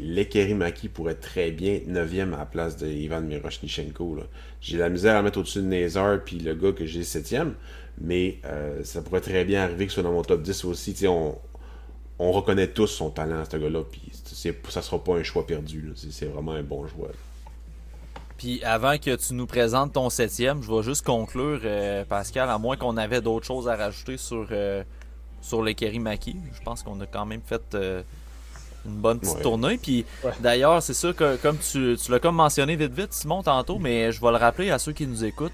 Lekerimaki 0.00 0.88
pourrait 0.88 1.14
très 1.14 1.52
bien 1.52 1.78
9e 1.88 2.34
à 2.34 2.38
la 2.38 2.44
place 2.44 2.76
de 2.76 2.88
Ivan 2.88 3.20
Miroshnichenko. 3.20 4.16
J'ai 4.60 4.78
la 4.78 4.88
misère 4.88 5.14
à 5.14 5.22
mettre 5.22 5.38
au-dessus 5.38 5.60
de 5.60 5.66
Nazar 5.66 6.18
puis 6.24 6.40
le 6.40 6.54
gars 6.54 6.72
que 6.72 6.86
j'ai 6.86 7.02
7e, 7.02 7.52
mais 8.00 8.38
euh, 8.44 8.82
ça 8.82 9.00
pourrait 9.00 9.20
très 9.20 9.44
bien 9.44 9.62
arriver 9.62 9.86
que 9.86 9.92
ce 9.92 10.00
soit 10.00 10.02
dans 10.02 10.10
mon 10.10 10.22
top 10.22 10.42
10 10.42 10.64
aussi. 10.64 11.06
on, 11.06 11.38
on 12.18 12.32
reconnaît 12.32 12.66
tous 12.66 12.88
son 12.88 13.10
talent 13.10 13.42
à 13.42 13.44
ce 13.44 13.56
gars-là, 13.56 13.84
puis 13.88 14.10
ça 14.68 14.82
sera 14.82 14.98
pas 14.98 15.18
un 15.18 15.22
choix 15.22 15.46
perdu. 15.46 15.92
C'est 15.94 16.26
vraiment 16.26 16.54
un 16.54 16.64
bon 16.64 16.84
joueur. 16.88 17.12
Puis 18.38 18.60
avant 18.64 18.98
que 18.98 19.14
tu 19.14 19.34
nous 19.34 19.46
présentes 19.46 19.92
ton 19.92 20.10
septième, 20.10 20.64
je 20.64 20.72
vais 20.72 20.82
juste 20.82 21.06
conclure, 21.06 21.60
euh, 21.62 22.04
Pascal, 22.04 22.50
à 22.50 22.58
moins 22.58 22.76
qu'on 22.76 22.96
avait 22.96 23.20
d'autres 23.20 23.46
choses 23.46 23.68
à 23.68 23.76
rajouter 23.76 24.16
sur, 24.16 24.48
euh, 24.50 24.82
sur 25.40 25.62
les 25.62 25.74
Kerimaki. 25.74 26.36
Je 26.52 26.62
pense 26.62 26.82
qu'on 26.82 27.00
a 27.00 27.06
quand 27.06 27.26
même 27.26 27.40
fait 27.44 27.62
euh, 27.74 28.02
une 28.86 28.96
bonne 28.96 29.20
petite 29.20 29.42
tournée. 29.42 29.78
Puis 29.78 30.04
d'ailleurs, 30.40 30.82
c'est 30.82 30.94
sûr 30.94 31.14
que 31.14 31.36
comme 31.36 31.58
tu, 31.58 31.96
l'as 32.08 32.18
comme 32.18 32.36
mentionné 32.36 32.76
vite 32.76 32.92
vite, 32.92 33.12
Simon, 33.12 33.42
tantôt, 33.42 33.78
mais 33.78 34.12
je 34.12 34.20
vais 34.20 34.30
le 34.30 34.36
rappeler 34.36 34.70
à 34.70 34.78
ceux 34.78 34.92
qui 34.92 35.06
nous 35.06 35.24
écoutent. 35.24 35.52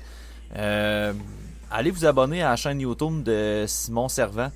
allez 0.55 1.91
vous 1.91 2.07
abonner 2.07 2.43
à 2.43 2.51
la 2.51 2.57
chaîne 2.57 2.81
YouTube 2.81 3.23
de 3.23 3.65
Simon 3.67 4.09
Servant. 4.09 4.51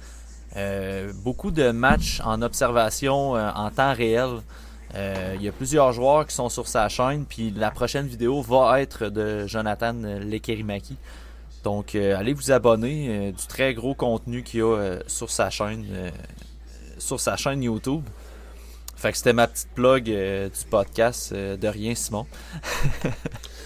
beaucoup 1.24 1.50
de 1.50 1.70
matchs 1.70 2.20
en 2.24 2.42
observation 2.42 3.32
en 3.32 3.70
temps 3.70 3.94
réel. 3.94 4.40
Il 4.94 5.42
y 5.42 5.48
a 5.48 5.52
plusieurs 5.52 5.92
joueurs 5.92 6.26
qui 6.26 6.34
sont 6.34 6.48
sur 6.48 6.66
sa 6.66 6.89
chaîne, 6.89 7.24
puis 7.24 7.50
la 7.50 7.70
prochaine 7.70 8.07
vidéo 8.07 8.42
va 8.42 8.81
être 8.81 9.08
de 9.08 9.47
Jonathan 9.47 9.94
Lekerimaki. 9.94 10.97
Donc, 11.64 11.94
allez 11.94 12.32
vous 12.32 12.50
abonner. 12.52 13.32
du 13.32 13.46
très 13.46 13.74
gros 13.74 13.94
contenu 13.94 14.42
qu'il 14.42 14.60
y 14.60 14.62
a 14.62 14.98
sur 15.06 15.30
sa 15.30 15.50
chaîne, 15.50 15.84
sur 16.98 17.20
sa 17.20 17.36
chaîne 17.36 17.62
YouTube. 17.62 18.02
Fait 18.96 19.12
que 19.12 19.18
c'était 19.18 19.32
ma 19.32 19.46
petite 19.46 19.68
plug 19.74 20.04
du 20.04 20.64
podcast 20.70 21.32
de 21.34 21.68
rien, 21.68 21.94
Simon. 21.94 22.26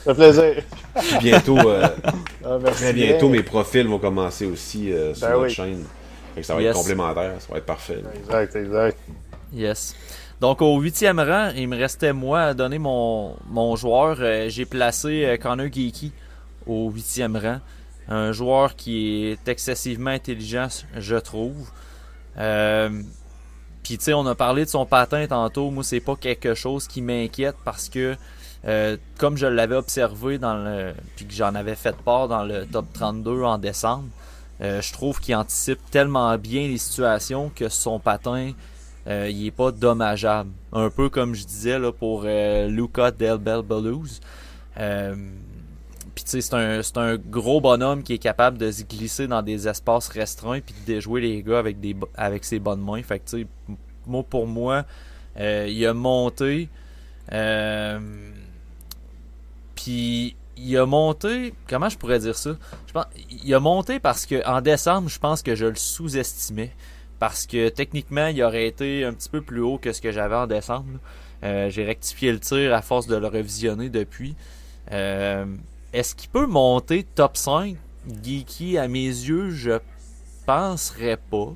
Ça 0.05 0.15
fait 0.15 0.33
plaisir. 0.33 0.65
bientôt, 1.21 1.59
euh, 1.59 1.87
ah, 2.45 2.59
très 2.73 2.93
bientôt, 2.93 3.29
mes 3.29 3.43
profils 3.43 3.87
vont 3.87 4.01
commencer 4.01 4.47
aussi 4.47 4.93
euh, 4.93 5.15
sur 5.15 5.29
ben 5.29 5.49
chaîne. 5.49 5.85
ça 6.43 6.55
va 6.55 6.63
être 6.63 6.75
complémentaire, 6.75 7.35
ça 7.39 7.53
va 7.53 7.59
être 7.59 7.67
parfait. 7.67 8.03
Exact, 8.17 8.57
exact. 8.57 8.99
Yes. 9.53 9.95
Donc 10.41 10.61
au 10.61 10.81
huitième 10.81 11.21
rang, 11.21 11.51
il 11.55 11.69
me 11.69 11.77
restait 11.77 12.13
moi 12.13 12.41
à 12.43 12.55
donner 12.55 12.79
mon, 12.79 13.37
mon 13.49 13.77
joueur. 13.77 14.17
Euh, 14.19 14.49
j'ai 14.49 14.65
placé 14.65 15.39
Connor 15.41 15.67
Geeky 15.73 16.11
au 16.67 16.91
huitième 16.91 17.37
rang. 17.37 17.61
Un 18.15 18.33
joueur 18.33 18.77
qui 18.77 19.27
est 19.27 19.49
excessivement 19.49 20.11
intelligent, 20.11 20.69
je 20.97 21.17
trouve. 21.17 21.71
Puis 22.35 23.99
tu 23.99 24.05
sais, 24.05 24.15
on 24.15 24.27
a 24.27 24.35
parlé 24.35 24.65
de 24.65 24.71
son 24.71 24.87
patin 24.87 25.27
tantôt. 25.27 25.71
Moi, 25.71 25.83
c'est 25.83 26.01
pas 26.01 26.17
quelque 26.17 26.55
chose 26.55 26.87
qui 26.87 27.03
m'inquiète 27.03 27.57
parce 27.65 27.89
que 27.89 28.17
euh, 28.65 28.97
comme 29.19 29.37
je 29.37 29.47
l'avais 29.47 29.75
observé 29.75 30.39
dans 30.39 30.55
le. 30.55 30.95
puis 31.17 31.27
que 31.27 31.35
j'en 31.35 31.55
avais 31.55 31.75
fait 31.75 31.97
part 31.97 32.29
dans 32.29 32.45
le 32.45 32.65
top 32.65 32.87
32 32.93 33.43
en 33.43 33.59
décembre, 33.59 34.09
euh, 34.61 34.81
je 34.81 34.93
trouve 34.93 35.21
qu'il 35.21 35.35
anticipe 35.35 35.81
tellement 35.91 36.37
bien 36.39 36.69
les 36.69 36.79
situations 36.79 37.51
que 37.55 37.69
son 37.69 37.99
patin 37.99 38.53
euh, 39.09 39.29
il 39.29 39.47
est 39.49 39.51
pas 39.51 39.73
dommageable. 39.73 40.51
Un 40.73 40.91
peu 40.91 41.09
comme 41.09 41.35
je 41.35 41.45
disais 41.45 41.77
là, 41.81 41.91
pour 41.91 42.23
Luca 42.23 43.11
Del 43.11 43.39
Bel 43.39 43.63
C'est 46.25 46.55
un, 46.99 47.17
gros 47.17 47.61
bonhomme 47.61 48.03
qui 48.03 48.15
est 48.15 48.19
capable 48.19 48.59
de 48.59 48.71
se 48.71 48.83
glisser 48.85 49.27
dans 49.27 49.43
des 49.43 49.69
espaces 49.69 50.09
restreints 50.09 50.61
puis 50.61 50.75
de 50.81 50.87
déjouer 50.87 51.21
les 51.21 51.43
gars 51.43 51.59
avec, 51.59 51.81
des, 51.81 51.97
avec 52.17 52.45
ses 52.45 52.59
bonnes 52.59 52.83
mains. 52.83 53.03
Fait 53.03 53.19
que 53.19 53.29
tu 53.29 53.43
sais, 53.43 53.47
moi 54.07 54.23
pour 54.23 54.47
moi, 54.47 54.85
il 55.39 55.87
a 55.87 55.95
monté. 55.95 56.69
Euh, 57.33 57.99
puis 59.75 60.37
il 60.57 60.77
a 60.77 60.87
monté, 60.87 61.55
comment 61.69 61.89
je 61.89 61.99
pourrais 61.99 62.19
dire 62.19 62.37
ça? 62.37 62.57
Je 62.87 62.93
pense, 62.93 63.07
il 63.31 63.55
a 63.55 63.61
monté 63.61 63.99
parce 63.99 64.27
que 64.27 64.47
en 64.47 64.61
décembre, 64.61 65.09
je 65.09 65.19
pense 65.19 65.43
que 65.43 65.55
je 65.55 65.67
le 65.67 65.77
sous-estimais. 65.77 66.73
Parce 67.19 67.47
que 67.47 67.69
techniquement, 67.69 68.27
il 68.27 68.43
aurait 68.43 68.67
été 68.67 69.05
un 69.05 69.13
petit 69.13 69.29
peu 69.29 69.41
plus 69.41 69.61
haut 69.61 69.79
que 69.79 69.93
ce 69.93 70.01
que 70.01 70.11
j'avais 70.11 70.35
en 70.35 70.49
décembre. 70.49 70.99
Euh, 71.45 71.71
j'ai 71.71 71.85
rectifié 71.85 72.33
le 72.33 72.41
tir 72.41 72.75
à 72.75 72.83
force 72.83 73.07
de 73.07 73.17
le 73.17 73.29
revisionner 73.29 73.89
depuis. 73.91 74.35
Est-ce 75.93 76.15
qu'il 76.15 76.31
peut 76.31 76.47
monter 76.47 77.03
top 77.03 77.37
5? 77.37 77.77
Geeky, 78.23 78.79
à 78.79 78.89
mes 78.89 79.07
yeux, 79.07 79.51
je 79.51 79.79
penserais 80.47 81.19
pas. 81.31 81.53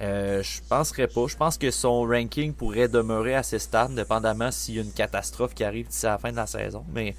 Euh, 0.00 0.42
je 0.42 0.60
penserais 0.68 1.08
pas. 1.08 1.26
Je 1.26 1.36
pense 1.36 1.58
que 1.58 1.70
son 1.72 2.02
ranking 2.02 2.52
pourrait 2.52 2.88
demeurer 2.88 3.34
assez 3.34 3.58
stable, 3.58 3.96
dépendamment 3.96 4.52
s'il 4.52 4.76
y 4.76 4.78
a 4.78 4.82
une 4.82 4.92
catastrophe 4.92 5.54
qui 5.54 5.64
arrive 5.64 5.88
d'ici 5.88 6.06
la 6.06 6.18
fin 6.18 6.30
de 6.30 6.36
la 6.36 6.46
saison. 6.46 6.84
Mais 6.92 7.16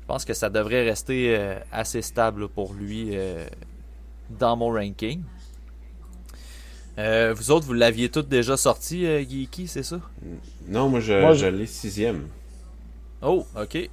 je 0.00 0.06
pense 0.08 0.24
que 0.24 0.34
ça 0.34 0.50
devrait 0.50 0.82
rester 0.82 1.36
euh, 1.36 1.58
assez 1.70 2.02
stable 2.02 2.48
pour 2.48 2.74
lui 2.74 3.10
euh, 3.12 3.46
dans 4.28 4.56
mon 4.56 4.72
ranking. 4.72 5.22
Euh, 6.98 7.32
vous 7.32 7.52
autres, 7.52 7.64
vous 7.64 7.72
l'aviez 7.72 8.08
tous 8.08 8.22
déjà 8.22 8.56
sorti, 8.56 9.04
Geeky, 9.04 9.68
c'est 9.68 9.84
ça? 9.84 10.00
Non, 10.66 10.88
moi 10.88 11.00
je, 11.00 11.46
l'ai 11.46 11.66
sixième. 11.66 12.26
Oh, 13.22 13.46
ok. 13.56 13.88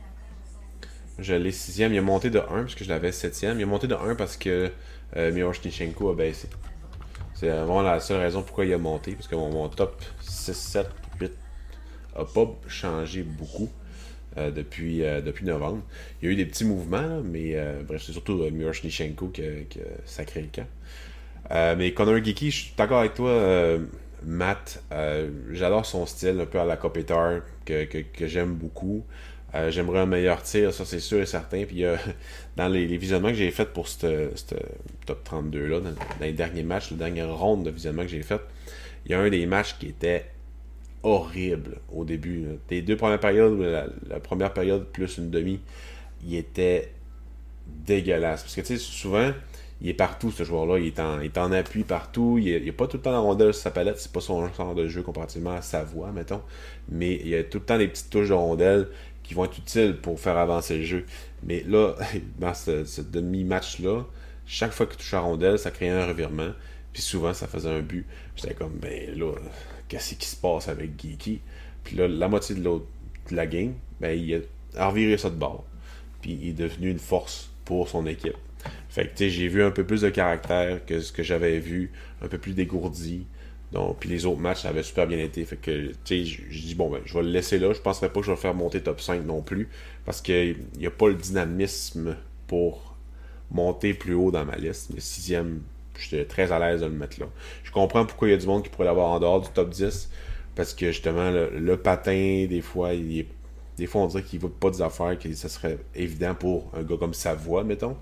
Je 1.22 1.34
l'ai 1.34 1.52
sixième. 1.52 1.94
Il 1.94 2.00
a 2.00 2.02
monté 2.02 2.30
de 2.30 2.40
1 2.40 2.44
parce 2.44 2.76
que 2.76 2.84
je 2.84 2.90
l'avais 2.90 3.12
septième. 3.12 3.60
Il 3.60 3.64
a 3.64 3.66
monté 3.66 3.88
de 3.88 3.96
1 3.96 4.16
parce 4.16 4.38
que 4.38 4.72
euh, 5.16 5.52
a 5.52 6.14
baissé. 6.14 6.50
C'est 7.34 7.50
vraiment 7.50 7.82
la 7.82 8.00
seule 8.00 8.20
raison 8.20 8.42
pourquoi 8.42 8.66
il 8.66 8.74
a 8.74 8.78
monté. 8.78 9.14
Parce 9.14 9.28
que 9.28 9.36
mon, 9.36 9.70
top 9.70 10.02
6, 10.22 10.54
7, 10.54 10.88
8 11.22 11.32
a 12.16 12.26
pas 12.26 12.60
changé 12.68 13.24
beaucoup. 13.24 13.70
Euh, 14.38 14.52
depuis, 14.52 15.04
euh, 15.04 15.22
depuis 15.22 15.44
novembre. 15.44 15.82
Il 16.22 16.26
y 16.26 16.30
a 16.30 16.32
eu 16.32 16.36
des 16.36 16.46
petits 16.46 16.64
mouvements, 16.64 17.20
mais 17.24 17.56
euh, 17.56 17.82
bref, 17.82 18.04
c'est 18.06 18.12
surtout 18.12 18.44
euh, 18.44 18.52
Miroshnichenko 18.52 19.30
qui, 19.30 19.42
qui, 19.68 19.80
a 19.80 19.84
sacré 20.06 20.42
le 20.42 20.48
camp. 20.54 20.68
mais 21.76 21.94
Connor 21.96 22.24
Geeky, 22.24 22.52
je 22.52 22.56
suis 22.56 22.74
d'accord 22.78 23.00
avec 23.00 23.16
toi, 23.16 23.80
Matt. 24.24 24.84
J'adore 25.52 25.84
son 25.86 26.06
style, 26.06 26.40
un 26.40 26.46
peu 26.46 26.60
à 26.60 26.66
la 26.66 26.78
Kopitar, 26.78 27.42
que, 27.66 27.86
que, 27.86 28.28
j'aime 28.28 28.54
beaucoup. 28.54 29.04
J'aimerais 29.70 30.00
un 30.00 30.06
meilleur 30.06 30.44
tir, 30.44 30.74
ça 30.74 30.86
c'est 30.86 31.00
sûr 31.00 31.22
et 31.22 31.26
certain. 31.26 31.66
Puis 31.66 31.84
dans 32.56 32.68
les, 32.68 32.86
visionnements 32.98 33.30
que 33.30 33.36
j'ai 33.36 33.52
fait 33.52 33.66
pour 33.66 33.88
ce 33.88 34.30
top 35.06 35.28
32-là, 35.28 35.80
dans, 35.80 35.92
dans, 35.92 35.96
les 36.22 36.34
derniers 36.34 36.64
matchs, 36.64 36.92
la 36.92 36.98
dernière 36.98 37.36
ronde 37.36 37.64
de 37.64 37.72
visionnement 37.72 38.04
que 38.04 38.10
j'ai 38.10 38.24
fait, 38.24 38.42
il 39.06 39.12
y 39.12 39.16
a 39.16 39.20
un 39.20 39.30
des 39.30 39.46
matchs 39.46 39.76
qui 39.80 39.88
était 39.88 40.26
horrible 41.04 41.78
au 41.94 42.06
début. 42.06 42.46
Les 42.70 42.82
deux 42.82 42.98
premières 42.98 43.20
périodes, 43.20 43.60
la, 44.08 44.20
première 44.20 44.54
période 44.54 44.86
plus 44.86 45.18
une 45.18 45.30
demi, 45.30 45.60
il 46.26 46.36
était 46.36 46.92
dégueulasse. 47.86 48.44
Parce 48.44 48.56
que 48.56 48.62
tu 48.62 48.68
sais, 48.68 48.78
souvent, 48.78 49.32
il 49.82 49.90
est 49.90 49.94
partout 49.94 50.32
ce 50.32 50.44
joueur-là. 50.44 50.80
Il, 50.80 50.88
est 50.88 51.00
en, 51.00 51.22
est 51.22 51.38
en 51.38 51.52
appui 51.52 51.84
partout. 51.84 52.38
Il 52.38 52.64
n'est 52.64 52.72
pas 52.72 52.88
tout 52.88 52.98
le 52.98 53.04
temps 53.04 53.12
la 53.12 53.20
rondelle 53.20 53.54
sur 53.54 53.64
sa 53.64 53.72
palette. 53.72 54.00
C'est 54.00 54.12
pas 54.12 54.22
son 54.22 54.52
genre 54.54 54.76
de 54.76 54.88
jeu 54.88 55.02
comparativement 55.02 55.54
à 55.54 55.62
sa 55.62 55.84
voix, 55.84 56.12
mettons. 56.12 56.42
Mais 56.90 57.16
il 57.16 57.30
y 57.30 57.36
a 57.36 57.44
tout 57.44 57.60
le 57.60 57.66
temps 57.66 57.78
des 57.78 57.88
petites 57.88 58.10
touches 58.10 58.30
de 58.30 58.34
rondelle 58.34 58.90
qui 59.30 59.36
vont 59.36 59.46
être 59.46 59.60
utiles 59.60 59.96
pour 59.96 60.20
faire 60.20 60.38
avancer 60.38 60.80
le 60.80 60.84
jeu. 60.84 61.06
Mais 61.44 61.64
là, 61.68 61.94
dans 62.40 62.56
ce, 62.56 63.00
demi-match-là, 63.00 64.04
chaque 64.48 64.72
fois 64.72 64.88
qu'il 64.88 64.98
touche 64.98 65.12
la 65.12 65.20
rondelle, 65.20 65.60
ça 65.60 65.70
crée 65.70 65.90
un 65.90 66.04
revirement. 66.08 66.50
Puis 66.92 67.04
souvent, 67.04 67.32
ça 67.36 67.46
faisait 67.46 67.70
un 67.70 67.82
but. 67.82 68.08
J'étais 68.36 68.56
comme, 68.56 68.74
ben 68.82 69.16
là, 69.16 69.34
qu'est-ce 69.88 70.16
qui 70.16 70.26
se 70.26 70.36
passe 70.36 70.68
avec 70.68 71.00
Geeky? 71.00 71.42
Puis 71.84 71.96
là, 71.96 72.08
la 72.08 72.28
moitié 72.28 72.56
de 72.56 72.64
l'autre 72.64 72.88
de 73.30 73.36
la 73.36 73.46
game, 73.46 73.76
ben, 74.02 74.20
il 74.20 74.42
a 74.76 74.88
reviré 74.88 75.16
ça 75.16 75.30
de. 75.30 75.38
Puis 76.22 76.32
il 76.42 76.50
est 76.50 76.54
devenu 76.54 76.90
une 76.90 76.98
force 76.98 77.52
pour 77.66 77.88
son 77.88 78.08
équipe. 78.08 78.34
Fait 78.90 79.04
que, 79.04 79.10
tu 79.10 79.18
sais, 79.18 79.30
j'ai 79.30 79.48
vu 79.48 79.62
un 79.62 79.70
peu 79.70 79.84
plus 79.84 80.02
de 80.02 80.10
caractère 80.10 80.84
que 80.88 81.02
ce 81.02 81.12
que 81.12 81.22
j'avais 81.22 81.60
vu, 81.60 81.92
un 82.24 82.28
peu 82.28 82.40
plus 82.40 82.54
dégourdi. 82.54 83.28
Donc, 83.72 83.98
puis 84.00 84.10
les 84.10 84.26
autres 84.26 84.40
matchs, 84.40 84.62
ça 84.64 84.70
avait 84.70 84.84
super 84.84 85.06
bien 85.06 85.20
été. 85.20 85.46
Fait 85.46 85.58
que, 85.58 85.92
tu 86.04 86.26
sais, 86.26 86.26
je 86.26 86.62
dis, 86.62 86.76
bon, 86.76 86.90
ben, 86.90 87.02
je 87.06 87.14
vais 87.14 87.24
le 87.24 87.30
laisser 87.30 87.60
là. 87.60 87.72
Je 87.74 87.80
penserais 87.82 88.10
pas 88.10 88.20
que 88.20 88.26
je 88.26 88.32
vais 88.32 88.36
le 88.36 88.42
faire 88.42 88.56
monter 88.56 88.82
top 88.82 89.00
5 89.00 89.26
non 89.26 89.42
plus. 89.42 89.70
Parce 90.06 90.22
qu'il 90.22 90.58
n'y 90.78 90.88
a 90.88 90.92
pas 90.92 91.08
le 91.08 91.16
dynamisme 91.16 92.16
pour 92.48 92.96
monter 93.52 93.94
plus 93.94 94.16
haut 94.16 94.32
dans 94.32 94.46
ma 94.46 94.56
liste. 94.56 94.90
Mais 94.94 95.00
sixième, 95.00 95.62
J'étais 96.00 96.26
très 96.26 96.52
à 96.52 96.60
l'aise 96.60 96.82
de 96.82 96.86
le 96.86 96.94
mettre 96.94 97.20
là. 97.20 97.28
Je 97.64 97.72
comprends 97.72 98.06
pourquoi 98.06 98.30
il 98.30 98.32
y 98.32 98.34
a 98.34 98.38
du 98.38 98.48
monde 98.48 98.64
qui 98.64 98.70
pourrait 98.70 98.86
l'avoir 98.86 99.10
en 99.12 99.20
dehors 99.20 99.42
du 99.42 99.50
top 99.50 99.70
10. 99.70 100.10
Parce 100.56 100.74
que 100.74 100.88
justement, 100.88 101.30
le, 101.32 101.78
patin, 101.78 102.46
des 102.50 102.62
fois, 102.62 102.94
il 102.94 103.20
est, 103.20 103.28
des 103.78 103.88
fois 103.88 104.02
on 104.02 104.08
dirait 104.08 104.24
qu'il 104.24 104.40
ne 104.40 104.44
vaut 104.44 104.50
pas 104.50 104.70
des 104.70 104.82
affaires 104.82 105.18
que 105.18 105.32
ça 105.34 105.50
serait 105.50 105.78
évident 105.96 106.36
pour 106.36 106.72
un 106.76 106.84
gars 106.84 106.98
comme 106.98 107.14
Savoie, 107.14 107.64
mettons. 107.64 107.98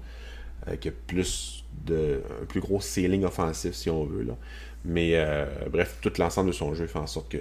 Euh, 0.67 0.75
qui 0.75 0.89
a 0.89 0.91
plus 0.91 1.65
de. 1.85 2.21
un 2.41 2.45
plus 2.45 2.61
gros 2.61 2.81
ceiling 2.81 3.23
offensif 3.23 3.73
si 3.73 3.89
on 3.89 4.05
veut. 4.05 4.23
Là. 4.23 4.37
Mais 4.85 5.11
euh, 5.15 5.45
bref, 5.69 5.97
tout 6.01 6.13
l'ensemble 6.17 6.49
de 6.49 6.55
son 6.55 6.73
jeu 6.73 6.87
fait 6.87 6.99
en 6.99 7.07
sorte 7.07 7.29
que, 7.29 7.37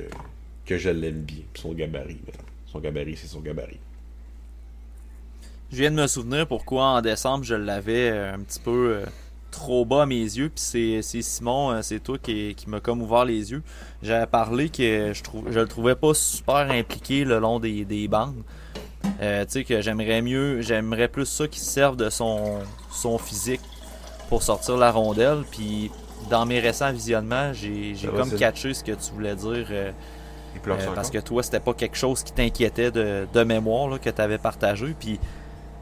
que 0.65 0.79
je 0.79 0.91
l'aime 0.91 1.23
bien. 1.23 1.45
Son 1.55 1.73
gabarit, 1.73 2.19
mettons. 2.27 2.45
Son 2.67 2.81
gabarit, 2.81 3.17
c'est 3.17 3.29
son 3.29 3.41
gabarit. 3.41 3.79
Je 5.73 5.79
viens 5.79 5.91
de 5.91 5.97
me 5.97 6.07
souvenir 6.07 6.47
pourquoi 6.47 6.85
en 6.85 7.03
décembre 7.03 7.45
je 7.45 7.55
l'avais 7.55 8.11
euh, 8.11 8.35
un 8.35 8.41
petit 8.41 8.61
peu 8.61 9.01
trop 9.57 9.85
bas 9.85 10.03
à 10.03 10.07
mes 10.07 10.21
yeux. 10.21 10.51
Puis 10.55 11.03
c'est 11.03 11.23
Simon, 11.23 11.71
euh, 11.71 11.83
c'est 11.83 12.01
toi 12.01 12.19
qui, 12.19 12.55
qui 12.55 12.69
m'a 12.69 12.81
comme 12.81 13.03
ouvert 13.03 13.25
les 13.25 13.51
yeux. 13.51 13.63
J'avais 14.03 14.27
parlé 14.27 14.69
que 14.69 15.13
je, 15.13 15.23
trouve, 15.23 15.51
je 15.51 15.59
le 15.59 15.67
trouvais 15.67 15.95
pas 15.95 16.15
super 16.15 16.71
impliqué 16.71 17.25
le 17.25 17.39
long 17.39 17.59
des, 17.59 17.85
des 17.85 18.07
bandes. 18.07 18.43
Euh, 19.23 19.45
tu 19.45 19.53
sais 19.53 19.65
que 19.65 19.81
j'aimerais 19.81 20.21
mieux, 20.21 20.61
j'aimerais 20.61 21.09
plus 21.09 21.27
ça 21.27 21.49
qu'il 21.49 21.63
serve 21.63 21.97
de 21.97 22.11
son, 22.11 22.59
son 22.91 23.19
physique 23.19 23.61
pour 24.29 24.43
sortir 24.43 24.77
la 24.77 24.91
rondelle. 24.91 25.43
Puis 25.51 25.91
dans 26.31 26.47
mes 26.47 26.61
récents 26.61 26.93
visionnements, 26.93 27.53
j'ai 27.53 27.95
comme 28.17 28.31
catché 28.33 28.75
ce 28.75 28.85
que 28.85 28.93
tu 28.93 29.13
voulais 29.13 29.37
dire. 29.37 29.67
Euh, 29.71 29.93
parce 30.95 31.11
que 31.11 31.19
toi, 31.19 31.43
c'était 31.43 31.61
pas 31.61 31.75
quelque 31.75 31.97
chose 31.97 32.23
qui 32.23 32.33
t'inquiétait 32.33 32.91
de, 32.91 33.27
de, 33.33 33.45
mémoire 33.45 33.89
là, 33.89 33.99
que 33.99 34.09
tu 34.09 34.21
avais 34.23 34.39
partagé. 34.39 34.95
Puis 34.99 35.19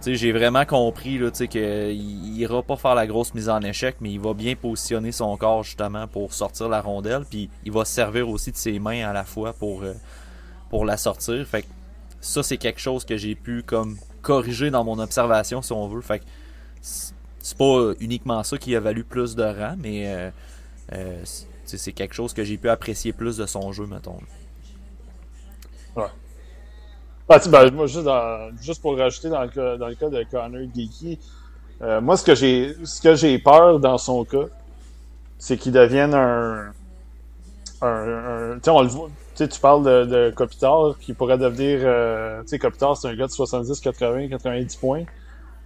j'ai 0.05 0.33
vraiment 0.33 0.65
compris 0.65 1.21
qu'il 1.49 2.39
ira 2.39 2.63
pas 2.63 2.77
faire 2.77 2.95
la 2.95 3.07
grosse 3.07 3.35
mise 3.35 3.49
en 3.49 3.61
échec, 3.63 3.97
mais 4.01 4.11
il 4.11 4.21
va 4.21 4.35
bien 4.35 4.55
positionner 4.55 5.13
son 5.13 5.37
corps 5.37 5.63
justement 5.63 6.07
pour 6.07 6.33
sortir 6.35 6.69
la 6.69 6.81
rondelle. 6.81 7.25
Puis 7.29 7.49
il 7.65 7.73
va 7.73 7.85
se 7.85 7.93
servir 7.93 8.29
aussi 8.29 8.53
de 8.53 8.57
ses 8.57 8.79
mains 8.79 9.09
à 9.09 9.13
la 9.13 9.25
fois 9.25 9.53
pour, 9.53 9.83
euh, 9.83 9.95
pour 10.71 10.85
la 10.85 10.97
sortir. 10.97 11.47
Fait 11.47 11.65
ça, 12.21 12.43
c'est 12.43 12.57
quelque 12.57 12.81
chose 12.81 13.05
que 13.05 13.17
j'ai 13.17 13.35
pu 13.35 13.63
comme 13.63 13.97
corriger 14.23 14.71
dans 14.71 14.85
mon 14.85 14.99
observation, 14.99 15.63
si 15.63 15.73
on 15.73 15.89
veut. 15.89 16.01
Fait 16.01 16.23
c'est 17.45 17.59
pas 17.59 17.93
uniquement 18.01 18.43
ça 18.43 18.57
qui 18.57 18.75
a 18.75 18.81
valu 18.81 19.05
plus 19.05 19.37
de 19.37 19.43
rang, 19.45 19.77
mais 19.79 20.33
c'est 21.65 21.93
quelque 21.93 22.15
chose 22.15 22.33
que 22.33 22.43
j'ai 22.43 22.57
pu 22.57 22.71
apprécier 22.71 23.13
plus 23.13 23.37
de 23.37 23.47
son 23.47 23.71
jeu, 23.73 23.87
mettons. 23.87 24.19
Ouais. 25.95 26.05
Ah, 27.29 27.39
ben, 27.47 27.71
moi, 27.71 27.87
juste, 27.87 28.83
pour 28.83 28.97
rajouter 28.99 29.29
dans 29.29 29.43
le 29.43 29.49
cas, 29.95 30.09
de 30.09 30.25
Connor 30.31 30.63
Geeky, 30.75 31.19
moi, 32.01 32.17
ce 32.17 32.25
que 32.25 32.35
j'ai 32.35 32.75
ce 32.83 33.01
que 33.03 33.15
j'ai 33.15 33.39
peur 33.39 33.79
dans 33.79 33.99
son 33.99 34.25
cas, 34.25 34.47
c'est 35.39 35.59
qu'il 35.59 35.73
devienne 35.73 36.15
un. 36.15 36.73
un, 37.83 38.59
on 38.67 38.83
le 38.83 38.89
voit. 38.89 39.11
Tu, 39.37 39.47
parles 39.61 39.85
de, 39.85 40.05
de 40.05 40.33
Kopitar 40.35 40.97
qui 40.99 41.13
pourrait 41.13 41.37
devenir. 41.37 41.81
Euh, 41.83 42.43
Kopitar, 42.59 42.97
c'est 42.97 43.09
un 43.09 43.15
gars 43.15 43.27
de 43.27 43.33
70, 43.33 43.79
80, 43.81 44.29
90 44.29 44.77
points. 44.77 45.05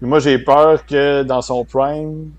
Moi, 0.07 0.21
j'ai 0.21 0.39
peur 0.39 0.85
que 0.87 1.23
dans 1.23 1.43
son 1.43 1.65
prime, 1.65 2.31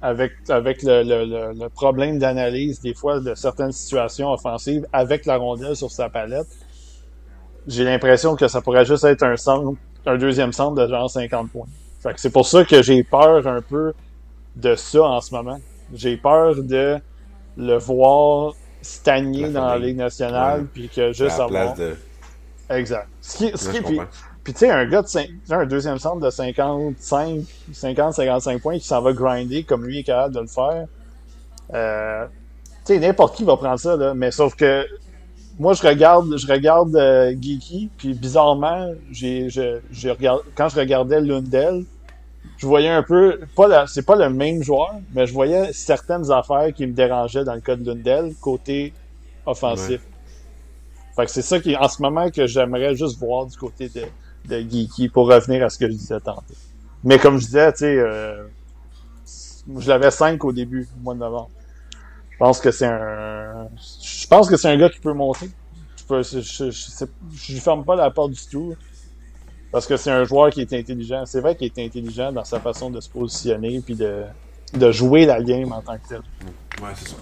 avec, 0.00 0.32
avec 0.48 0.82
le, 0.82 1.02
le, 1.02 1.52
le 1.52 1.68
problème 1.68 2.18
d'analyse, 2.18 2.80
des 2.80 2.94
fois, 2.94 3.20
de 3.20 3.34
certaines 3.34 3.72
situations 3.72 4.30
offensives, 4.32 4.86
avec 4.92 5.26
la 5.26 5.36
rondelle 5.36 5.76
sur 5.76 5.90
sa 5.90 6.08
palette, 6.08 6.48
j'ai 7.66 7.84
l'impression 7.84 8.34
que 8.34 8.48
ça 8.48 8.60
pourrait 8.60 8.84
juste 8.84 9.04
être 9.04 9.22
un 9.22 9.36
centre, 9.36 9.78
un 10.06 10.16
deuxième 10.16 10.52
centre 10.52 10.74
de 10.74 10.88
genre 10.88 11.08
50 11.08 11.50
points. 11.50 11.66
Fait 12.00 12.12
que 12.12 12.20
c'est 12.20 12.30
pour 12.30 12.46
ça 12.46 12.64
que 12.64 12.82
j'ai 12.82 13.04
peur 13.04 13.46
un 13.46 13.60
peu 13.60 13.92
de 14.56 14.74
ça 14.74 15.02
en 15.02 15.20
ce 15.20 15.32
moment. 15.34 15.60
J'ai 15.94 16.16
peur 16.16 16.56
de 16.56 16.98
le 17.56 17.76
voir 17.76 18.54
stagner 18.80 19.48
dans 19.48 19.66
la 19.66 19.78
Ligue 19.78 19.98
nationale, 19.98 20.66
puis 20.72 20.88
que 20.88 21.12
juste 21.12 21.38
avoir... 21.38 21.74
De... 21.74 21.94
Exact. 22.70 23.06
Ce 23.20 23.36
qui, 23.36 23.52
ce 23.56 23.70
qui, 23.70 23.80
puis, 23.80 24.00
puis 24.44 24.52
tu 24.52 24.60
sais, 24.60 24.70
un 24.70 24.86
gars 24.86 25.02
de 25.02 25.06
5, 25.06 25.28
un 25.50 25.66
deuxième 25.66 25.98
centre 25.98 26.20
de 26.20 26.30
55, 26.30 27.42
50, 27.72 28.14
55 28.14 28.60
points 28.60 28.78
qui 28.78 28.86
s'en 28.86 29.00
va 29.00 29.12
grinder 29.12 29.62
comme 29.62 29.84
lui 29.84 30.00
est 30.00 30.02
capable 30.02 30.34
de 30.34 30.40
le 30.40 30.46
faire, 30.48 30.86
euh, 31.74 32.26
tu 32.84 32.94
sais, 32.94 32.98
n'importe 32.98 33.36
qui 33.36 33.44
va 33.44 33.56
prendre 33.56 33.78
ça, 33.78 33.96
là, 33.96 34.14
mais 34.14 34.32
sauf 34.32 34.56
que 34.56 34.84
moi, 35.58 35.74
je 35.74 35.86
regarde, 35.86 36.36
je 36.36 36.46
regarde 36.46 36.96
euh, 36.96 37.34
Geeky, 37.40 37.90
puis 37.96 38.14
bizarrement, 38.14 38.92
j'ai, 39.10 39.48
je, 39.48 39.78
je 39.90 40.08
regarde, 40.08 40.40
quand 40.56 40.68
je 40.68 40.76
regardais 40.76 41.20
Lundell, 41.20 41.84
je 42.56 42.66
voyais 42.66 42.88
un 42.88 43.02
peu, 43.02 43.40
pas 43.54 43.86
c'est 43.86 44.04
pas 44.04 44.16
le 44.16 44.28
même 44.30 44.62
joueur, 44.62 44.94
mais 45.14 45.26
je 45.26 45.32
voyais 45.32 45.72
certaines 45.72 46.30
affaires 46.32 46.72
qui 46.74 46.86
me 46.86 46.92
dérangeaient 46.92 47.44
dans 47.44 47.54
le 47.54 47.60
cas 47.60 47.76
de 47.76 47.84
Lundell, 47.84 48.34
côté 48.40 48.92
offensif. 49.46 50.00
Fait 51.14 51.26
que 51.26 51.30
c'est 51.30 51.42
ça 51.42 51.60
qui, 51.60 51.76
en 51.76 51.88
ce 51.88 52.00
moment, 52.00 52.30
que 52.30 52.46
j'aimerais 52.46 52.96
juste 52.96 53.18
voir 53.18 53.46
du 53.46 53.56
côté 53.56 53.88
de, 53.88 54.02
de 54.46 54.58
Geeky 54.60 55.08
pour 55.08 55.28
revenir 55.28 55.64
à 55.64 55.70
ce 55.70 55.78
que 55.78 55.86
je 55.86 55.92
disais 55.92 56.20
tantôt. 56.20 56.54
Mais 57.04 57.18
comme 57.18 57.38
je 57.38 57.46
disais, 57.46 57.72
tu 57.72 57.78
sais, 57.78 57.98
euh, 57.98 58.44
je 59.78 59.88
l'avais 59.88 60.10
5 60.10 60.44
au 60.44 60.52
début, 60.52 60.88
au 60.98 61.02
mois 61.02 61.14
de 61.14 61.20
novembre. 61.20 61.50
Je 62.30 62.36
pense 62.38 62.60
que 62.60 62.70
c'est 62.70 62.86
un, 62.86 63.68
je 64.02 64.26
pense 64.26 64.48
que 64.48 64.56
c'est 64.56 64.68
un 64.68 64.76
gars 64.76 64.88
qui 64.88 64.98
peut 64.98 65.12
monter. 65.12 65.50
Je, 65.96 66.04
peux, 66.04 66.22
je, 66.22 66.40
je, 66.40 66.70
je, 66.70 67.04
je, 67.34 67.60
ferme 67.60 67.84
pas 67.84 67.94
la 67.94 68.10
porte 68.10 68.32
du 68.32 68.46
tout. 68.50 68.74
Parce 69.70 69.86
que 69.86 69.96
c'est 69.96 70.10
un 70.10 70.24
joueur 70.24 70.50
qui 70.50 70.60
est 70.60 70.72
intelligent. 70.72 71.24
C'est 71.24 71.40
vrai 71.40 71.56
qu'il 71.56 71.66
est 71.66 71.84
intelligent 71.84 72.30
dans 72.32 72.44
sa 72.44 72.60
façon 72.60 72.90
de 72.90 73.00
se 73.00 73.08
positionner 73.08 73.80
puis 73.80 73.94
de, 73.94 74.24
de 74.74 74.92
jouer 74.92 75.24
la 75.24 75.42
game 75.42 75.72
en 75.72 75.80
tant 75.80 75.96
que 75.96 76.08
tel. 76.08 76.22
Ouais, 76.82 76.90
c'est 76.94 77.08
ça. 77.08 77.16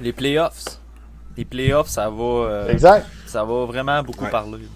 Les 0.00 0.12
playoffs. 0.12 0.80
Les 1.36 1.44
playoffs, 1.44 1.88
ça 1.88 2.10
va. 2.10 2.24
Euh, 2.24 2.68
exact. 2.68 3.06
Ça 3.26 3.44
va 3.44 3.64
vraiment 3.64 4.02
beaucoup 4.02 4.26
parler. 4.26 4.66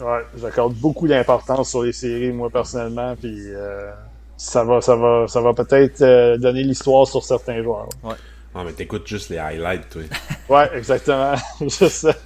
Ouais. 0.00 0.06
ouais 0.06 0.22
j'accorde 0.36 0.74
beaucoup 0.74 1.06
d'importance 1.06 1.70
sur 1.70 1.82
les 1.82 1.92
séries, 1.92 2.32
moi, 2.32 2.50
personnellement. 2.50 3.14
Puis 3.16 3.36
euh, 3.48 3.90
ça 4.36 4.64
va, 4.64 4.80
ça 4.80 4.96
va, 4.96 5.26
ça 5.28 5.40
va 5.40 5.52
peut-être 5.52 6.00
euh, 6.02 6.38
donner 6.38 6.62
l'histoire 6.62 7.06
sur 7.06 7.22
certains 7.24 7.62
joueurs. 7.62 7.88
Ouais. 8.02 8.14
Non, 8.54 8.64
mais 8.64 8.72
t'écoutes 8.72 9.06
juste 9.06 9.28
les 9.28 9.38
highlights, 9.38 9.88
toi. 9.90 10.02
ouais, 10.48 10.76
exactement. 10.76 11.34
je 11.60 11.88
sais. 11.88 12.16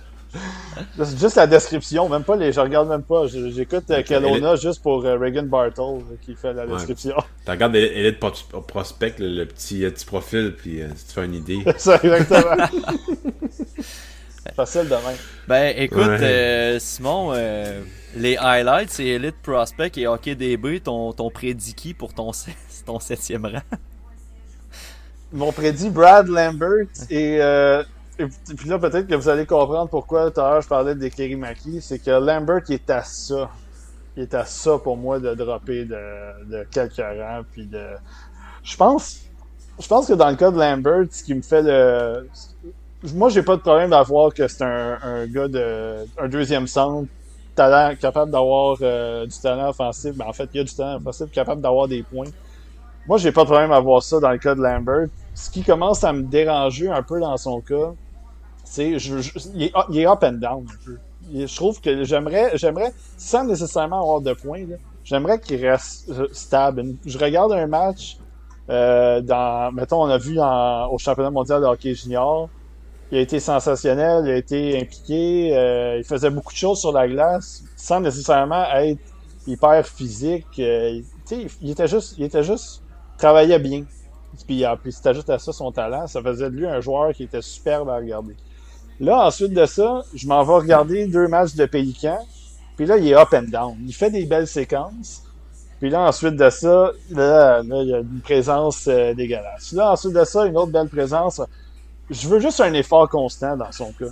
Juste 0.98 1.36
la 1.36 1.46
description, 1.46 2.08
même 2.08 2.24
pas 2.24 2.34
les. 2.36 2.52
Je 2.52 2.60
regarde 2.60 2.88
même 2.88 3.02
pas. 3.02 3.26
J'écoute 3.26 3.84
euh, 3.90 4.02
Kelowna 4.02 4.56
juste 4.56 4.82
pour 4.82 5.04
euh, 5.04 5.16
Reagan 5.16 5.44
Bartle 5.44 6.02
qui 6.22 6.34
fait 6.34 6.52
la 6.52 6.66
description. 6.66 7.14
Tu 7.44 7.50
regardes 7.50 7.76
Elite 7.76 8.18
Prospect, 8.18 9.16
le, 9.18 9.44
petit, 9.44 9.80
petit 9.80 10.06
profil, 10.06 10.54
puis 10.56 10.80
tu 10.80 11.04
te 11.04 11.12
fais 11.12 11.24
une 11.26 11.34
idée. 11.34 11.58
ça, 11.76 12.00
exactement. 12.02 12.56
Facile 14.54 14.88
de 14.88 14.94
même. 14.94 15.16
Ben 15.48 15.74
écoute, 15.76 16.80
Simon, 16.80 17.32
les 18.16 18.36
highlights, 18.36 18.90
c'est 18.90 19.06
Elite 19.06 19.40
Prospect 19.42 19.92
et 19.96 20.06
Hockey 20.06 20.34
DB, 20.34 20.80
ton, 20.80 21.12
ton 21.12 21.30
prédit 21.30 21.94
pour 21.94 22.14
ton, 22.14 22.30
ton 22.86 23.00
septième 23.00 23.46
rang? 23.46 23.78
Mon 25.32 25.50
prédit 25.52 25.90
Brad 25.90 26.28
Lambert 26.28 26.86
et 27.10 27.40
et 28.18 28.26
puis 28.26 28.68
là, 28.68 28.78
peut-être 28.78 29.08
que 29.08 29.14
vous 29.14 29.28
allez 29.28 29.44
comprendre 29.44 29.88
pourquoi 29.88 30.30
tout 30.30 30.40
à 30.40 30.50
l'heure 30.50 30.62
je 30.62 30.68
parlais 30.68 30.94
de 30.94 31.08
Kerimaki. 31.08 31.80
C'est 31.80 31.98
que 31.98 32.10
Lambert, 32.10 32.62
il 32.68 32.74
est 32.74 32.90
à 32.90 33.02
ça. 33.02 33.50
Il 34.16 34.22
est 34.22 34.34
à 34.34 34.44
ça 34.44 34.78
pour 34.78 34.96
moi 34.96 35.18
de 35.18 35.34
dropper 35.34 35.84
de, 35.84 36.46
de 36.48 36.64
quelques 36.70 36.96
rangs. 36.96 37.42
Puis 37.50 37.66
de. 37.66 37.84
Je 38.62 38.76
pense. 38.76 39.22
Je 39.80 39.88
pense 39.88 40.06
que 40.06 40.12
dans 40.12 40.30
le 40.30 40.36
cas 40.36 40.52
de 40.52 40.58
Lambert, 40.58 41.06
ce 41.10 41.24
qui 41.24 41.34
me 41.34 41.42
fait 41.42 41.62
le. 41.62 42.28
Moi, 43.12 43.28
j'ai 43.28 43.42
pas 43.42 43.56
de 43.56 43.60
problème 43.60 43.90
d'avoir 43.90 44.32
que 44.32 44.48
c'est 44.48 44.64
un, 44.64 44.98
un, 45.02 45.26
gars 45.26 45.48
de. 45.48 46.06
un 46.18 46.28
deuxième 46.28 46.66
centre, 46.66 47.08
talent, 47.54 47.94
capable 48.00 48.30
d'avoir 48.30 48.78
euh, 48.80 49.26
du 49.26 49.38
talent 49.38 49.68
offensif. 49.68 50.14
Ben, 50.16 50.26
en 50.26 50.32
fait, 50.32 50.48
il 50.54 50.58
y 50.58 50.60
a 50.60 50.64
du 50.64 50.74
talent 50.74 50.96
offensif, 50.96 51.30
capable 51.30 51.60
d'avoir 51.60 51.86
des 51.86 52.02
points. 52.02 52.30
Moi, 53.06 53.18
j'ai 53.18 53.32
pas 53.32 53.42
de 53.42 53.48
problème 53.48 53.72
à 53.72 53.80
voir 53.80 54.02
ça 54.02 54.20
dans 54.20 54.30
le 54.30 54.38
cas 54.38 54.54
de 54.54 54.62
Lambert. 54.62 55.08
Ce 55.34 55.50
qui 55.50 55.62
commence 55.62 56.02
à 56.04 56.12
me 56.12 56.22
déranger 56.22 56.88
un 56.88 57.02
peu 57.02 57.20
dans 57.20 57.36
son 57.36 57.60
cas, 57.60 57.92
je, 58.66 59.50
il, 59.54 59.98
est, 59.98 60.06
up 60.06 60.22
and 60.22 60.32
down. 60.32 60.66
Je 61.32 61.54
trouve 61.54 61.80
que 61.80 62.04
j'aimerais, 62.04 62.52
j'aimerais, 62.54 62.92
sans 63.18 63.44
nécessairement 63.44 64.00
avoir 64.00 64.20
de 64.22 64.32
points, 64.32 64.64
j'aimerais 65.04 65.38
qu'il 65.38 65.64
reste 65.66 66.08
euh, 66.10 66.28
stable. 66.32 66.94
Je 67.04 67.18
regarde 67.18 67.52
un 67.52 67.66
match, 67.66 68.16
euh, 68.70 69.20
dans, 69.20 69.72
mettons, 69.72 70.02
on 70.02 70.08
a 70.08 70.18
vu 70.18 70.40
en, 70.40 70.86
au 70.86 70.98
championnat 70.98 71.30
mondial 71.30 71.60
de 71.60 71.66
hockey 71.66 71.94
junior, 71.94 72.48
il 73.10 73.18
a 73.18 73.20
été 73.20 73.40
sensationnel, 73.40 74.24
il 74.26 74.30
a 74.30 74.36
été 74.36 74.80
impliqué, 74.80 75.56
euh, 75.56 75.98
il 75.98 76.04
faisait 76.04 76.30
beaucoup 76.30 76.52
de 76.52 76.58
choses 76.58 76.80
sur 76.80 76.92
la 76.92 77.06
glace, 77.06 77.62
sans 77.76 78.00
nécessairement 78.00 78.64
être 78.76 79.00
hyper 79.46 79.86
physique. 79.86 80.46
Euh, 80.58 81.00
il 81.60 81.70
était 81.70 81.88
juste, 81.88 82.14
il 82.18 82.24
était 82.24 82.42
juste, 82.42 82.82
travaillait 83.18 83.58
bien. 83.58 83.84
Puis, 84.46 84.64
puis 84.82 84.92
c'était 84.92 85.14
juste 85.14 85.30
à 85.30 85.38
ça 85.38 85.52
son 85.52 85.70
talent, 85.70 86.06
ça 86.06 86.20
faisait 86.22 86.50
de 86.50 86.56
lui 86.56 86.66
un 86.66 86.80
joueur 86.80 87.12
qui 87.12 87.24
était 87.24 87.42
superbe 87.42 87.88
à 87.88 87.96
regarder. 87.96 88.34
Là, 89.00 89.26
ensuite 89.26 89.52
de 89.52 89.66
ça, 89.66 90.02
je 90.14 90.26
m'en 90.26 90.42
vais 90.44 90.54
regarder 90.54 91.06
deux 91.06 91.26
matchs 91.28 91.54
de 91.54 91.66
Pélican. 91.66 92.18
Puis 92.76 92.86
là, 92.86 92.96
il 92.96 93.08
est 93.08 93.14
up 93.14 93.28
and 93.32 93.48
down. 93.48 93.76
Il 93.86 93.94
fait 93.94 94.10
des 94.10 94.24
belles 94.24 94.46
séquences. 94.46 95.22
Puis 95.80 95.90
là, 95.90 96.02
ensuite 96.02 96.36
de 96.36 96.50
ça, 96.50 96.92
là, 97.10 97.62
il 97.62 97.88
y 97.88 97.94
a 97.94 97.98
une 97.98 98.20
présence 98.22 98.86
euh, 98.88 99.12
dégueulasse. 99.14 99.72
Là, 99.72 99.92
ensuite 99.92 100.12
de 100.12 100.24
ça, 100.24 100.46
une 100.46 100.56
autre 100.56 100.72
belle 100.72 100.88
présence. 100.88 101.40
Je 102.10 102.28
veux 102.28 102.40
juste 102.40 102.60
un 102.60 102.72
effort 102.74 103.08
constant 103.08 103.56
dans 103.56 103.72
son 103.72 103.92
cas. 103.92 104.06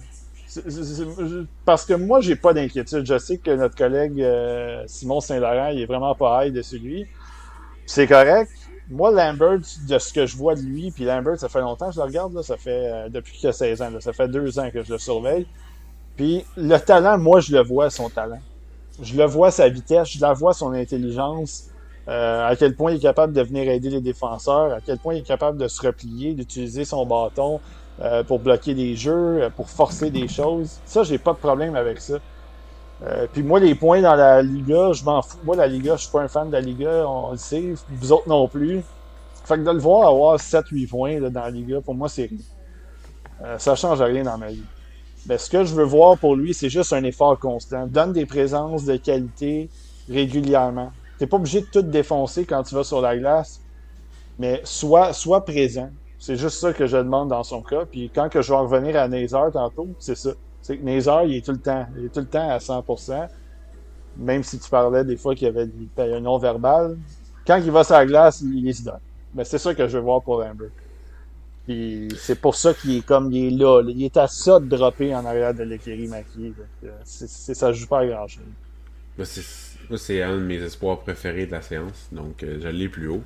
parce 1.65 1.85
que 1.85 1.95
moi, 1.95 2.21
j'ai 2.21 2.37
pas 2.37 2.53
d'inquiétude. 2.53 3.07
Je 3.07 3.19
sais 3.19 3.39
que 3.39 3.51
notre 3.51 3.77
collègue 3.77 4.21
euh, 4.21 4.83
Simon 4.87 5.21
Saint-Laurent, 5.21 5.69
il 5.69 5.81
est 5.81 5.87
vraiment 5.87 6.15
pas 6.15 6.47
high 6.47 6.53
dessus 6.53 6.79
lui. 6.79 7.07
C'est 7.87 8.07
correct 8.07 8.51
moi, 8.93 9.11
Lambert, 9.11 9.61
de 9.89 9.99
ce 9.99 10.13
que 10.13 10.27
je 10.27 10.37
vois 10.37 10.55
de 10.55 10.61
lui, 10.61 10.91
puis 10.91 11.05
Lambert, 11.05 11.39
ça 11.39 11.49
fait 11.49 11.61
longtemps 11.61 11.89
que 11.89 11.95
je 11.95 12.01
le 12.01 12.05
regarde, 12.05 12.35
là, 12.35 12.43
ça 12.43 12.57
fait 12.57 12.91
euh, 12.93 13.09
depuis 13.09 13.39
qu'il 13.39 13.49
a 13.49 13.53
16 13.53 13.83
ans, 13.83 13.91
ça 14.01 14.13
fait 14.13 14.29
deux 14.29 14.59
ans 14.59 14.71
que 14.71 14.83
je 14.83 14.93
le 14.93 14.99
surveille. 14.99 15.47
Puis 16.17 16.45
le 16.57 16.77
talent, 16.79 17.19
moi, 17.19 17.41
je 17.41 17.53
le 17.53 17.63
vois, 17.63 17.91
son 17.91 18.11
talent. 18.11 18.41
Je 19.01 19.17
le 19.17 19.25
vois, 19.25 19.51
sa 19.51 19.69
vitesse, 19.69 20.11
je 20.11 20.21
la 20.21 20.35
vois, 20.35 20.53
son 20.53 20.73
intelligence, 20.73 21.69
euh, 22.09 22.47
à 22.47 22.55
quel 22.57 22.77
point 22.77 22.93
il 22.93 22.99
est 22.99 23.01
capable 23.01 23.33
de 23.33 23.41
venir 23.41 23.71
aider 23.71 23.89
les 23.89 24.01
défenseurs, 24.01 24.73
à 24.73 24.81
quel 24.81 24.99
point 24.99 25.15
il 25.15 25.21
est 25.21 25.27
capable 25.27 25.57
de 25.57 25.69
se 25.69 25.81
replier, 25.87 26.35
d'utiliser 26.35 26.85
son 26.85 27.07
bâton 27.07 27.61
euh, 28.03 28.25
pour 28.25 28.41
bloquer 28.41 28.75
des 28.75 28.97
jeux, 28.97 29.49
pour 29.57 29.71
forcer 29.71 30.11
des 30.11 30.29
choses. 30.29 30.81
Ça, 30.85 31.05
j'ai 31.05 31.19
pas 31.19 31.33
de 31.33 31.39
problème 31.39 31.77
avec 31.77 32.01
ça. 32.01 32.19
Euh, 33.05 33.27
puis 33.33 33.43
moi, 33.43 33.59
les 33.59 33.75
points 33.75 34.01
dans 34.01 34.15
la 34.15 34.43
Liga, 34.43 34.93
je 34.93 35.05
m'en 35.05 35.23
fous. 35.23 35.39
Moi, 35.45 35.57
la 35.57 35.67
Liga, 35.67 35.97
je 35.97 36.03
suis 36.03 36.11
pas 36.11 36.23
un 36.23 36.29
fan 36.29 36.49
de 36.49 36.53
la 36.53 36.61
Liga, 36.61 37.07
on 37.09 37.33
le 37.33 37.37
sait. 37.37 37.75
Vous 37.89 38.13
autres 38.13 38.29
non 38.29 38.47
plus. 38.49 38.83
Fait 39.45 39.57
que 39.57 39.63
de 39.63 39.71
le 39.71 39.79
voir 39.79 40.09
avoir 40.09 40.37
7-8 40.37 40.89
points 40.89 41.21
dans 41.21 41.41
la 41.41 41.51
Liga, 41.51 41.81
pour 41.81 41.95
moi, 41.95 42.09
c'est. 42.09 42.31
Euh, 43.45 43.59
ça 43.59 43.75
change 43.75 44.01
rien 44.01 44.23
dans 44.23 44.39
ma 44.39 44.49
vie. 44.49 44.63
Ben, 45.27 45.39
ce 45.39 45.51
que 45.51 45.65
je 45.65 45.75
veux 45.75 45.85
voir 45.85 46.17
pour 46.19 46.37
lui, 46.37 46.55
c'est 46.55 46.71
juste 46.71 46.93
un 46.93 47.03
effort 47.05 47.39
constant. 47.39 47.87
Donne 47.87 48.13
des 48.13 48.27
présences 48.27 48.85
de 48.85 48.97
qualité 48.97 49.69
régulièrement. 50.09 50.93
T'es 51.19 51.27
pas 51.27 51.37
obligé 51.37 51.61
de 51.61 51.67
tout 51.67 51.83
défoncer 51.83 52.45
quand 52.45 52.63
tu 52.63 52.75
vas 52.75 52.85
sur 52.85 53.01
la 53.01 53.17
glace, 53.17 53.61
mais 54.39 54.61
sois 54.65 55.13
présent. 55.45 55.91
C'est 56.23 56.37
juste 56.37 56.59
ça 56.61 56.73
que 56.73 56.87
je 56.87 56.97
demande 56.97 57.31
dans 57.31 57.43
son 57.43 57.63
cas. 57.63 57.85
Puis 57.85 58.09
quand 58.15 58.29
que 58.29 58.43
je 58.43 58.53
vais 58.53 58.59
revenir 58.59 58.97
à 58.97 59.09
Nazar 59.09 59.51
tantôt, 59.51 59.89
c'est 59.99 60.15
ça. 60.15 60.31
C'est 60.61 60.79
que 60.79 60.85
Nazar, 60.85 61.25
il 61.25 61.35
est 61.35 61.45
tout 61.45 61.51
le 61.51 61.59
temps. 61.59 61.85
Il 61.99 62.05
est 62.05 62.11
tout 62.11 62.21
le 62.21 62.27
temps 62.27 62.49
à 62.49 62.59
100%. 62.59 63.27
Même 64.19 64.45
si 64.45 64.61
tu 64.61 64.71
parlais 64.71 65.03
des 65.03 65.17
fois 65.17 65.35
qu'il 65.35 65.49
y 65.49 65.51
avait 65.51 65.69
un 65.99 66.21
non-verbal, 66.21 66.97
quand 67.45 67.57
il 67.57 67.73
va 67.73 67.83
sur 67.83 67.97
la 67.97 68.07
glace, 68.07 68.41
il, 68.41 68.65
il 68.65 68.73
se 68.73 68.85
donne. 68.85 69.01
Mais 69.35 69.43
c'est 69.43 69.59
ça 69.59 69.75
que 69.75 69.89
je 69.89 69.99
veux 69.99 70.05
voir 70.05 70.23
pour 70.23 70.39
Lambert. 70.39 70.69
Puis 71.67 72.07
c'est 72.17 72.41
pour 72.41 72.55
ça 72.55 72.73
qu'il 72.73 72.99
est 72.99 73.05
comme 73.05 73.33
il 73.33 73.55
est 73.55 73.59
là, 73.59 73.83
Il 73.89 74.05
est 74.05 74.17
à 74.17 74.29
ça 74.29 74.61
de 74.61 74.67
dropper 74.67 75.13
en 75.17 75.25
arrière 75.27 75.53
de 75.53 75.65
l'écurie 75.65 76.07
maquillée. 76.07 76.55
C'est, 77.03 77.29
c'est, 77.29 77.55
ça 77.55 77.73
joue 77.73 77.89
pas 77.89 77.99
à 77.99 78.07
grand 78.07 78.29
chose. 78.29 78.45
c'est, 79.97 80.23
un 80.23 80.37
de 80.37 80.43
mes 80.43 80.63
espoirs 80.63 81.01
préférés 81.01 81.47
de 81.47 81.51
la 81.51 81.63
séance. 81.63 82.11
Donc 82.13 82.45
euh, 82.45 82.61
je 82.63 82.69
l'ai 82.69 82.89
plus 82.89 83.09
haut. 83.09 83.25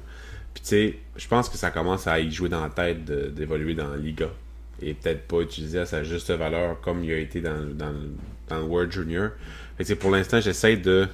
Puis 0.57 0.63
tu 0.63 0.69
sais, 0.71 0.99
je 1.17 1.29
pense 1.29 1.51
que 1.51 1.59
ça 1.59 1.71
commence 1.71 2.07
à 2.07 2.19
y 2.19 2.33
jouer 2.33 2.49
dans 2.49 2.63
la 2.63 2.71
tête 2.71 3.05
d'évoluer 3.05 3.75
dans 3.75 3.89
la 3.89 3.99
Liga. 3.99 4.29
Et 4.81 4.95
peut-être 4.95 5.29
pas 5.29 5.41
utiliser 5.41 5.81
à 5.81 5.85
sa 5.85 6.03
juste 6.03 6.31
valeur 6.31 6.81
comme 6.81 7.05
il 7.05 7.13
a 7.13 7.19
été 7.19 7.43
dans, 7.43 7.61
dans, 7.75 7.93
dans 8.49 8.57
le 8.61 8.63
World 8.63 8.91
Junior. 8.91 9.33
Fait 9.77 9.85
que 9.85 9.93
pour 9.93 10.11
l'instant, 10.11 10.41
j'essaie 10.41 10.79
de 10.79 11.09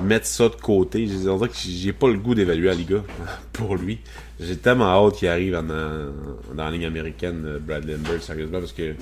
mettre 0.00 0.26
ça 0.26 0.48
de 0.48 0.54
côté. 0.54 1.06
Dirais 1.06 1.48
que 1.48 1.54
j'ai 1.56 1.92
pas 1.92 2.06
le 2.06 2.18
goût 2.18 2.36
d'évaluer 2.36 2.68
la 2.68 2.74
Liga 2.74 3.02
pour 3.52 3.74
lui. 3.74 3.98
J'ai 4.38 4.58
tellement 4.58 4.84
hâte 4.84 5.16
qu'il 5.16 5.26
arrive 5.26 5.54
dans, 5.54 5.64
dans 5.64 6.64
la 6.64 6.70
ligne 6.70 6.86
américaine, 6.86 7.42
euh, 7.46 7.58
Brad 7.58 7.84
Lindbergh, 7.84 8.20
sérieusement, 8.20 8.60
parce 8.60 8.72
que 8.72 8.94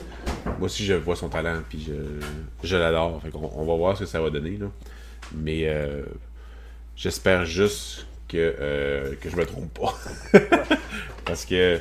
moi 0.47 0.63
aussi 0.63 0.87
je 0.87 0.95
vois 0.95 1.17
son 1.17 1.29
talent, 1.29 1.59
puis 1.69 1.87
je, 1.87 2.67
je 2.67 2.77
l'adore. 2.79 3.21
on, 3.35 3.67
va 3.67 3.77
voir 3.77 3.99
ce 3.99 4.05
que 4.05 4.09
ça 4.09 4.23
va 4.23 4.31
donner. 4.31 4.57
Là. 4.57 4.69
Mais 5.35 5.65
euh, 5.67 6.03
j'espère 6.97 7.45
juste 7.45 8.07
que, 8.33 8.57
euh, 8.61 9.15
que 9.21 9.29
je 9.29 9.37
me 9.37 9.45
trompe 9.45 9.79
pas. 9.79 9.95
parce 11.25 11.45
que 11.45 11.81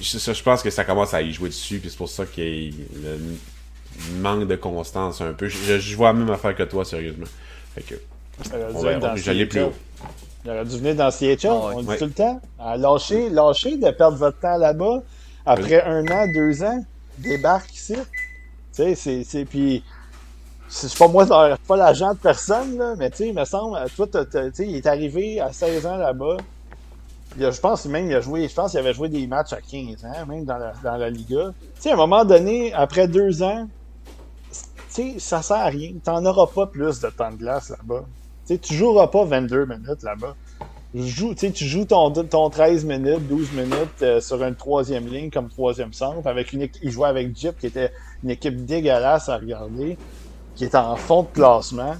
je, 0.00 0.18
je, 0.18 0.42
pense 0.42 0.62
que 0.62 0.70
ça 0.70 0.84
commence 0.84 1.12
à 1.12 1.22
y 1.22 1.32
jouer 1.32 1.50
dessus, 1.50 1.78
puis 1.78 1.90
c'est 1.90 1.96
pour 1.96 2.08
ça 2.08 2.24
qu'il 2.24 2.74
manque 4.20 4.46
de 4.46 4.56
constance 4.56 5.20
un 5.20 5.32
peu. 5.32 5.48
Je, 5.48 5.78
je 5.78 5.96
vois 5.96 6.08
la 6.08 6.14
même 6.14 6.30
affaire 6.30 6.54
que 6.54 6.62
toi, 6.62 6.84
sérieusement. 6.84 7.26
Fait 7.74 7.82
que 7.82 7.94
J'allais 9.16 9.46
plus 9.46 9.62
haut. 9.62 9.72
Il 10.44 10.50
aurait 10.50 10.64
dû 10.64 10.78
venir 10.78 10.94
dans 10.94 11.10
CHL, 11.10 11.48
ah 11.50 11.72
on 11.74 11.82
dit 11.82 11.96
tout 11.98 12.04
le 12.04 12.10
temps. 12.12 12.40
À 12.58 12.76
lâcher, 12.76 13.28
lâcher 13.28 13.76
de 13.76 13.90
perdre 13.90 14.16
votre 14.16 14.38
temps 14.38 14.56
là-bas. 14.56 15.02
Après 15.44 15.82
un 15.82 16.06
an, 16.06 16.26
deux 16.32 16.62
ans, 16.62 16.84
débarque 17.18 17.74
ici. 17.74 17.96
Tu 18.74 18.94
sais, 18.94 19.24
c'est. 19.24 19.44
Puis. 19.44 19.82
C'est 20.68 20.96
pas 20.98 21.08
moi, 21.08 21.26
pas 21.66 21.76
l'agent 21.76 22.12
de 22.12 22.18
personne, 22.18 22.76
là, 22.76 22.94
mais 22.96 23.10
tu 23.10 23.18
sais, 23.18 23.28
il 23.28 23.34
me 23.34 23.44
semble, 23.44 23.78
toi, 23.96 24.06
tu 24.06 24.64
il 24.66 24.76
est 24.76 24.86
arrivé 24.86 25.40
à 25.40 25.52
16 25.52 25.86
ans 25.86 25.96
là-bas. 25.96 26.36
Je 27.38 27.60
pense 27.60 27.84
même 27.86 28.06
il 28.06 28.14
a 28.14 28.20
joué, 28.20 28.48
je 28.48 28.54
pense 28.54 28.72
qu'il 28.72 28.80
avait 28.80 28.94
joué 28.94 29.08
des 29.08 29.26
matchs 29.26 29.52
à 29.52 29.60
15 29.60 30.04
ans, 30.04 30.26
même 30.26 30.44
dans 30.44 30.58
la, 30.58 30.72
dans 30.82 30.96
la 30.96 31.08
Liga. 31.08 31.52
Tu 31.76 31.82
sais, 31.82 31.90
à 31.90 31.94
un 31.94 31.96
moment 31.96 32.24
donné, 32.24 32.72
après 32.72 33.06
deux 33.08 33.42
ans, 33.42 33.68
tu 34.50 34.58
sais, 34.88 35.14
ça 35.18 35.42
sert 35.42 35.56
à 35.56 35.66
rien. 35.66 35.92
T'en 36.02 36.24
auras 36.24 36.46
pas 36.46 36.66
plus 36.66 37.00
de 37.00 37.08
temps 37.08 37.30
de 37.30 37.36
glace 37.36 37.70
là-bas. 37.70 38.04
Tu 38.46 38.58
tu 38.58 38.74
joueras 38.74 39.08
pas 39.08 39.24
22 39.24 39.66
minutes 39.66 40.02
là-bas. 40.02 40.34
Tu 40.94 41.66
joues 41.66 41.84
ton, 41.84 42.10
ton 42.10 42.48
13 42.48 42.84
minutes, 42.86 43.28
12 43.28 43.52
minutes 43.52 44.02
euh, 44.02 44.20
sur 44.20 44.42
une 44.42 44.54
troisième 44.54 45.06
ligne 45.06 45.30
comme 45.30 45.48
troisième 45.50 45.92
centre. 45.92 46.26
Avec 46.26 46.54
une, 46.54 46.66
il 46.82 46.90
jouait 46.90 47.08
avec 47.08 47.36
Jeep 47.36 47.58
qui 47.58 47.66
était 47.66 47.92
une 48.24 48.30
équipe 48.30 48.64
dégueulasse 48.64 49.28
à 49.28 49.36
regarder, 49.36 49.98
qui 50.58 50.64
était 50.64 50.76
en 50.76 50.96
fond 50.96 51.22
de 51.22 51.28
classement. 51.28 51.94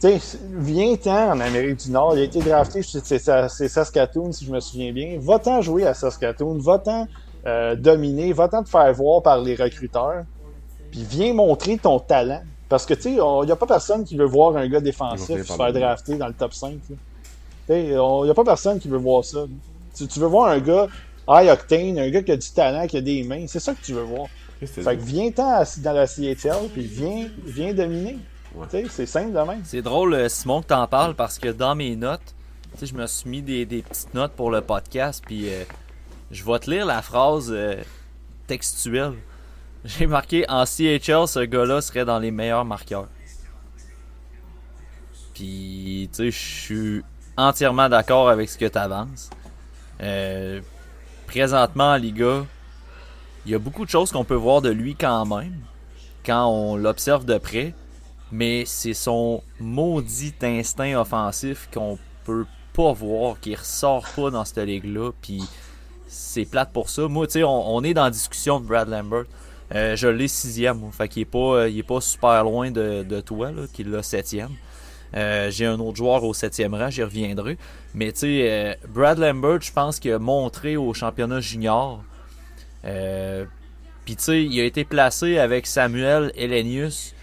Tu 0.00 0.18
sais, 0.18 0.38
viens-t'en 0.52 1.30
en 1.30 1.40
Amérique 1.40 1.76
du 1.76 1.92
Nord. 1.92 2.16
Il 2.16 2.20
a 2.20 2.24
été 2.24 2.40
drafté, 2.40 2.82
c'est 2.82 3.68
Saskatoon, 3.68 4.32
si 4.32 4.44
je 4.44 4.52
me 4.52 4.58
souviens 4.58 4.92
bien. 4.92 5.16
Va-t'en 5.20 5.62
jouer 5.62 5.86
à 5.86 5.94
Saskatoon. 5.94 6.58
Va-t'en 6.58 7.06
euh, 7.46 7.76
dominer. 7.76 8.32
Va-t'en 8.32 8.64
te 8.64 8.68
faire 8.68 8.92
voir 8.92 9.22
par 9.22 9.40
les 9.40 9.54
recruteurs. 9.54 10.24
Puis 10.90 11.06
viens 11.08 11.34
montrer 11.34 11.78
ton 11.78 12.00
talent. 12.00 12.42
Parce 12.68 12.84
que, 12.84 12.94
tu 12.94 13.02
sais, 13.02 13.10
il 13.12 13.46
n'y 13.46 13.52
a 13.52 13.56
pas 13.56 13.66
personne 13.66 14.02
qui 14.02 14.16
veut 14.16 14.26
voir 14.26 14.56
un 14.56 14.68
gars 14.68 14.80
défensif 14.80 15.46
se 15.46 15.52
faire 15.52 15.72
drafter 15.72 16.16
dans 16.16 16.26
le 16.26 16.34
top 16.34 16.52
5. 16.52 16.74
Il 17.68 17.90
n'y 17.90 17.94
a 18.30 18.34
pas 18.34 18.44
personne 18.44 18.80
qui 18.80 18.88
veut 18.88 18.98
voir 18.98 19.24
ça. 19.24 19.44
Tu, 19.94 20.08
tu, 20.08 20.18
veux 20.18 20.26
voir 20.26 20.50
un 20.50 20.58
gars 20.58 20.88
high 21.28 21.48
octane, 21.48 21.96
un 22.00 22.10
gars 22.10 22.22
qui 22.22 22.32
a 22.32 22.36
du 22.36 22.50
talent, 22.50 22.88
qui 22.88 22.96
a 22.96 23.00
des 23.00 23.22
mains. 23.22 23.46
C'est 23.46 23.60
ça 23.60 23.72
que 23.72 23.80
tu 23.84 23.92
veux 23.92 24.02
voir. 24.02 24.26
Fait 24.64 24.96
que 24.96 25.02
viens-t'en 25.02 25.62
dans 25.78 25.92
la 25.92 26.06
CHL, 26.06 26.68
puis 26.72 26.82
viens, 26.82 27.28
viens 27.44 27.74
dominer. 27.74 28.18
C'est 28.88 29.06
simple 29.06 29.32
de 29.32 29.38
même. 29.38 29.60
C'est 29.64 29.82
drôle, 29.82 30.14
euh, 30.14 30.28
Simon, 30.30 30.62
que 30.62 30.68
t'en 30.68 30.86
parles, 30.86 31.14
parce 31.14 31.38
que 31.38 31.48
dans 31.48 31.74
mes 31.74 31.94
notes, 31.94 32.34
je 32.80 32.94
me 32.94 33.06
suis 33.06 33.28
mis 33.28 33.42
des, 33.42 33.66
petites 33.66 34.14
notes 34.14 34.32
pour 34.32 34.50
le 34.50 34.62
podcast, 34.62 35.22
puis 35.26 35.50
euh, 35.50 35.64
je 36.30 36.44
vais 36.44 36.58
te 36.58 36.70
lire 36.70 36.86
la 36.86 37.02
phrase 37.02 37.48
euh, 37.50 37.76
textuelle. 38.46 39.14
J'ai 39.84 40.06
marqué 40.06 40.44
en 40.48 40.64
CHL, 40.64 41.28
ce 41.28 41.44
gars-là 41.44 41.80
serait 41.80 42.04
dans 42.04 42.18
les 42.18 42.30
meilleurs 42.30 42.64
marqueurs. 42.64 43.08
Puis, 45.34 46.08
tu 46.12 46.16
sais, 46.16 46.30
je 46.30 46.38
suis 46.38 47.02
entièrement 47.36 47.90
d'accord 47.90 48.30
avec 48.30 48.48
ce 48.48 48.56
que 48.56 48.64
tu 48.64 48.78
avances. 48.78 49.28
Euh, 50.00 50.60
présentement 51.26 51.92
en 51.92 51.96
Liga, 51.96 52.46
il 53.46 53.52
y 53.52 53.54
a 53.54 53.58
beaucoup 53.60 53.84
de 53.84 53.90
choses 53.90 54.10
qu'on 54.10 54.24
peut 54.24 54.34
voir 54.34 54.60
de 54.60 54.70
lui 54.70 54.96
quand 54.96 55.24
même, 55.24 55.60
quand 56.24 56.46
on 56.46 56.76
l'observe 56.76 57.24
de 57.24 57.38
près, 57.38 57.74
mais 58.32 58.64
c'est 58.66 58.92
son 58.92 59.40
maudit 59.60 60.34
instinct 60.42 61.00
offensif 61.00 61.68
qu'on 61.72 61.96
peut 62.24 62.44
pas 62.72 62.92
voir, 62.92 63.38
qui 63.38 63.54
ressort 63.54 64.04
pas 64.16 64.30
dans 64.30 64.44
cette 64.44 64.58
ligue-là, 64.58 65.12
puis 65.22 65.44
c'est 66.08 66.44
plate 66.44 66.72
pour 66.72 66.90
ça. 66.90 67.06
Moi, 67.06 67.28
tu 67.28 67.34
sais, 67.34 67.44
on, 67.44 67.82
est 67.84 67.94
dans 67.94 68.04
la 68.04 68.10
discussion 68.10 68.58
de 68.58 68.66
Brad 68.66 68.88
Lambert. 68.88 69.24
Euh, 69.74 69.94
je 69.94 70.08
l'ai 70.08 70.28
sixième, 70.28 70.90
fait 70.90 71.08
qu'il 71.08 71.22
est 71.22 71.24
pas, 71.24 71.38
euh, 71.38 71.68
il 71.68 71.78
est 71.78 71.84
pas 71.84 72.00
super 72.00 72.42
loin 72.42 72.72
de, 72.72 73.04
de 73.04 73.20
toi, 73.20 73.52
là, 73.52 73.62
qui 73.72 73.84
l'a 73.84 74.02
septième. 74.02 74.50
Euh, 75.14 75.50
j'ai 75.52 75.66
un 75.66 75.78
autre 75.78 75.96
joueur 75.96 76.24
au 76.24 76.34
septième 76.34 76.74
rang, 76.74 76.90
j'y 76.90 77.04
reviendrai. 77.04 77.58
Mais 77.94 78.10
tu 78.10 78.20
sais, 78.20 78.76
Brad 78.88 79.18
Lambert, 79.18 79.60
je 79.62 79.72
pense 79.72 80.00
qu'il 80.00 80.12
a 80.12 80.18
montré 80.18 80.76
au 80.76 80.92
championnat 80.94 81.38
junior. 81.38 82.02
Puis 84.04 84.16
tu 84.16 84.22
sais, 84.22 84.44
il 84.44 84.60
a 84.60 84.64
été 84.64 84.84
placé 84.84 85.38
avec 85.38 85.66
Samuel 85.66 86.32
Elenius. 86.36 87.14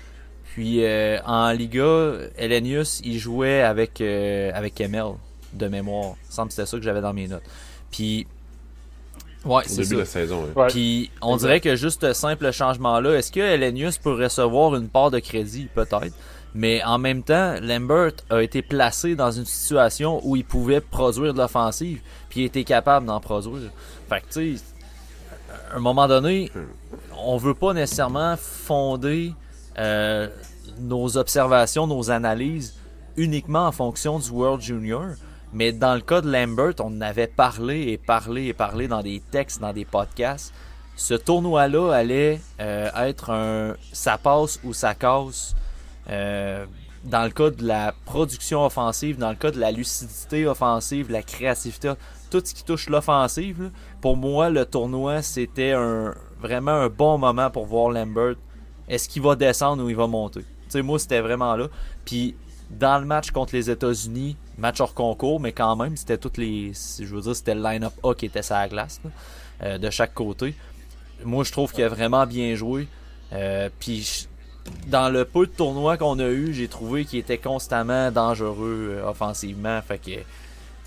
Puis 0.53 0.83
en 1.25 1.51
Liga, 1.51 2.13
Elenius, 2.37 3.01
il 3.03 3.17
jouait 3.17 3.61
avec, 3.61 4.01
avec 4.01 4.75
Kemel, 4.75 5.13
de 5.53 5.67
mémoire. 5.67 6.15
Il 6.29 6.33
semble 6.33 6.49
que 6.49 6.53
c'était 6.53 6.67
ça 6.67 6.77
que 6.77 6.83
j'avais 6.83 7.01
dans 7.01 7.13
mes 7.13 7.27
notes. 7.27 7.43
Puis 7.91 8.27
Ouais, 9.45 9.63
début 9.67 9.95
de 9.95 9.99
la 9.99 10.05
saison. 10.05 10.47
Puis 10.69 11.11
on 11.21 11.35
dirait 11.35 11.59
que 11.59 11.75
juste 11.75 12.01
ce 12.01 12.13
simple 12.13 12.51
changement-là, 12.51 13.15
est-ce 13.15 13.31
que 13.31 13.41
Elenius 13.41 13.97
peut 13.97 14.13
recevoir 14.13 14.75
une 14.75 14.87
part 14.87 15.11
de 15.11 15.19
crédit? 15.19 15.67
Peut-être. 15.73 16.13
Mais 16.55 16.83
en 16.83 16.97
même 16.97 17.23
temps, 17.23 17.55
Lambert 17.61 18.13
a 18.29 18.41
été 18.41 18.61
placé 18.61 19.15
dans 19.15 19.31
une 19.31 19.45
situation 19.45 20.21
où 20.23 20.35
il 20.35 20.45
pouvait 20.45 20.81
produire 20.81 21.33
de 21.33 21.39
l'offensive, 21.39 21.99
puis 22.29 22.41
il 22.41 22.45
était 22.45 22.63
capable 22.63 23.07
d'en 23.07 23.19
produire. 23.19 23.71
Fait 24.07 24.21
que, 24.21 24.25
tu 24.31 24.57
sais, 24.57 24.63
à 25.73 25.77
un 25.77 25.79
moment 25.79 26.07
donné, 26.07 26.51
on 27.17 27.37
veut 27.37 27.55
pas 27.55 27.73
nécessairement 27.73 28.35
fonder 28.37 29.33
euh, 29.79 30.27
nos 30.79 31.17
observations, 31.17 31.87
nos 31.87 32.11
analyses 32.11 32.75
uniquement 33.17 33.67
en 33.67 33.71
fonction 33.71 34.19
du 34.19 34.29
World 34.29 34.61
Junior. 34.61 35.15
Mais 35.51 35.71
dans 35.71 35.95
le 35.95 36.01
cas 36.01 36.21
de 36.21 36.31
Lambert, 36.31 36.73
on 36.79 37.01
avait 37.01 37.27
parlé 37.27 37.91
et 37.91 37.97
parlé 37.97 38.45
et 38.47 38.53
parlé 38.53 38.87
dans 38.87 39.01
des 39.01 39.21
textes, 39.31 39.61
dans 39.61 39.73
des 39.73 39.85
podcasts. 39.85 40.53
Ce 40.95 41.15
tournoi-là 41.15 41.91
allait 41.91 42.39
euh, 42.59 42.89
être 42.95 43.31
un 43.31 43.75
ça 43.91 44.19
passe 44.19 44.59
ou 44.63 44.73
ça 44.73 44.93
casse 44.93 45.55
euh, 46.09 46.65
dans 47.03 47.23
le 47.23 47.31
cas 47.31 47.49
de 47.49 47.65
la 47.65 47.93
production 48.05 48.63
offensive, 48.63 49.17
dans 49.17 49.29
le 49.31 49.35
cas 49.35 49.49
de 49.51 49.59
la 49.59 49.71
lucidité 49.71 50.45
offensive, 50.45 51.11
la 51.11 51.23
créativité, 51.23 51.93
tout 52.33 52.41
ce 52.43 52.53
qui 52.55 52.63
touche 52.63 52.89
l'offensive. 52.89 53.69
Pour 54.01 54.17
moi, 54.17 54.49
le 54.49 54.65
tournoi, 54.65 55.21
c'était 55.21 55.73
un, 55.73 56.15
vraiment 56.41 56.71
un 56.71 56.89
bon 56.89 57.19
moment 57.19 57.51
pour 57.51 57.67
voir 57.67 57.91
Lambert. 57.91 58.35
Est-ce 58.89 59.07
qu'il 59.07 59.21
va 59.21 59.35
descendre 59.35 59.83
ou 59.83 59.89
il 59.89 59.95
va 59.95 60.07
monter? 60.07 60.41
Tu 60.41 60.69
sais, 60.69 60.81
moi, 60.81 60.97
c'était 60.97 61.21
vraiment 61.21 61.55
là. 61.55 61.67
Puis 62.05 62.35
dans 62.71 62.97
le 62.97 63.05
match 63.05 63.29
contre 63.29 63.53
les 63.55 63.69
États-Unis, 63.69 64.35
match 64.57 64.81
hors 64.81 64.95
concours, 64.95 65.39
mais 65.39 65.51
quand 65.51 65.75
même, 65.75 65.95
c'était 65.95 66.17
toutes 66.17 66.37
les. 66.37 66.73
Je 66.73 67.05
veux 67.05 67.21
dire, 67.21 67.35
c'était 67.35 67.53
le 67.53 67.61
line-up 67.61 67.93
A 68.03 68.15
qui 68.15 68.25
était 68.25 68.41
sur 68.41 68.55
la 68.55 68.67
glace, 68.67 68.99
euh, 69.61 69.77
de 69.77 69.89
chaque 69.91 70.15
côté. 70.15 70.55
Moi, 71.23 71.43
je 71.43 71.51
trouve 71.51 71.71
qu'il 71.71 71.83
a 71.83 71.89
vraiment 71.89 72.25
bien 72.25 72.55
joué. 72.55 72.87
Euh, 73.31 73.69
puis, 73.79 74.27
dans 74.87 75.09
le 75.09 75.25
peu 75.25 75.45
de 75.45 75.51
tournois 75.51 75.97
qu'on 75.97 76.17
a 76.17 76.29
eu, 76.29 76.51
j'ai 76.53 76.67
trouvé 76.67 77.05
qu'il 77.05 77.19
était 77.19 77.37
constamment 77.37 78.11
dangereux 78.11 78.95
euh, 78.97 79.07
offensivement. 79.07 79.79
Fait 79.83 79.99
que, 79.99 80.11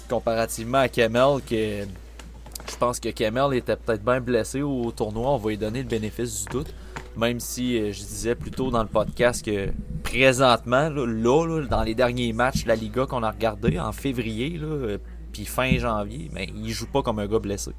comparativement 0.09 0.78
à 0.78 0.89
Kemel, 0.89 1.41
que 1.49 1.85
je 2.70 2.76
pense 2.78 3.01
que 3.01 3.09
Kemel 3.10 3.55
était 3.55 3.76
peut-être 3.76 4.05
bien 4.05 4.20
blessé 4.20 4.62
au 4.62 4.91
tournoi, 4.91 5.31
on 5.31 5.36
va 5.36 5.51
lui 5.51 5.59
donner 5.59 5.83
le 5.83 5.89
bénéfice 5.89 6.44
du 6.44 6.51
doute. 6.51 6.75
Même 7.17 7.41
si 7.41 7.78
je 7.94 7.99
disais 7.99 8.35
plus 8.35 8.51
tôt 8.51 8.70
dans 8.70 8.83
le 8.83 8.89
podcast 8.89 9.43
que 9.43 9.70
présentement, 10.02 10.91
là, 10.91 11.62
dans 11.67 11.83
les 11.83 11.94
derniers 11.94 12.35
matchs 12.35 12.65
de 12.65 12.68
la 12.68 12.75
Liga 12.75 13.07
qu'on 13.07 13.23
a 13.23 13.31
regardé 13.31 13.78
en 13.78 13.93
février, 13.93 14.59
euh, 14.62 14.99
puis 15.33 15.47
fin 15.47 15.78
janvier, 15.78 16.31
mais 16.35 16.51
il 16.55 16.70
joue 16.73 16.86
pas 16.86 17.02
comme 17.02 17.18
un 17.18 17.26
gars 17.26 17.39
blessé. 17.39 17.70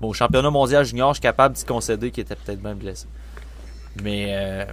Bon, 0.00 0.12
championnat 0.12 0.50
mondial 0.50 0.84
junior, 0.84 1.10
je 1.10 1.14
suis 1.14 1.22
capable 1.22 1.56
d'y 1.56 1.64
concéder 1.64 2.12
qu'il 2.12 2.22
était 2.22 2.36
peut-être 2.36 2.62
bien 2.62 2.74
blessé. 2.74 3.06
Mais. 4.02 4.26
Euh, 4.30 4.64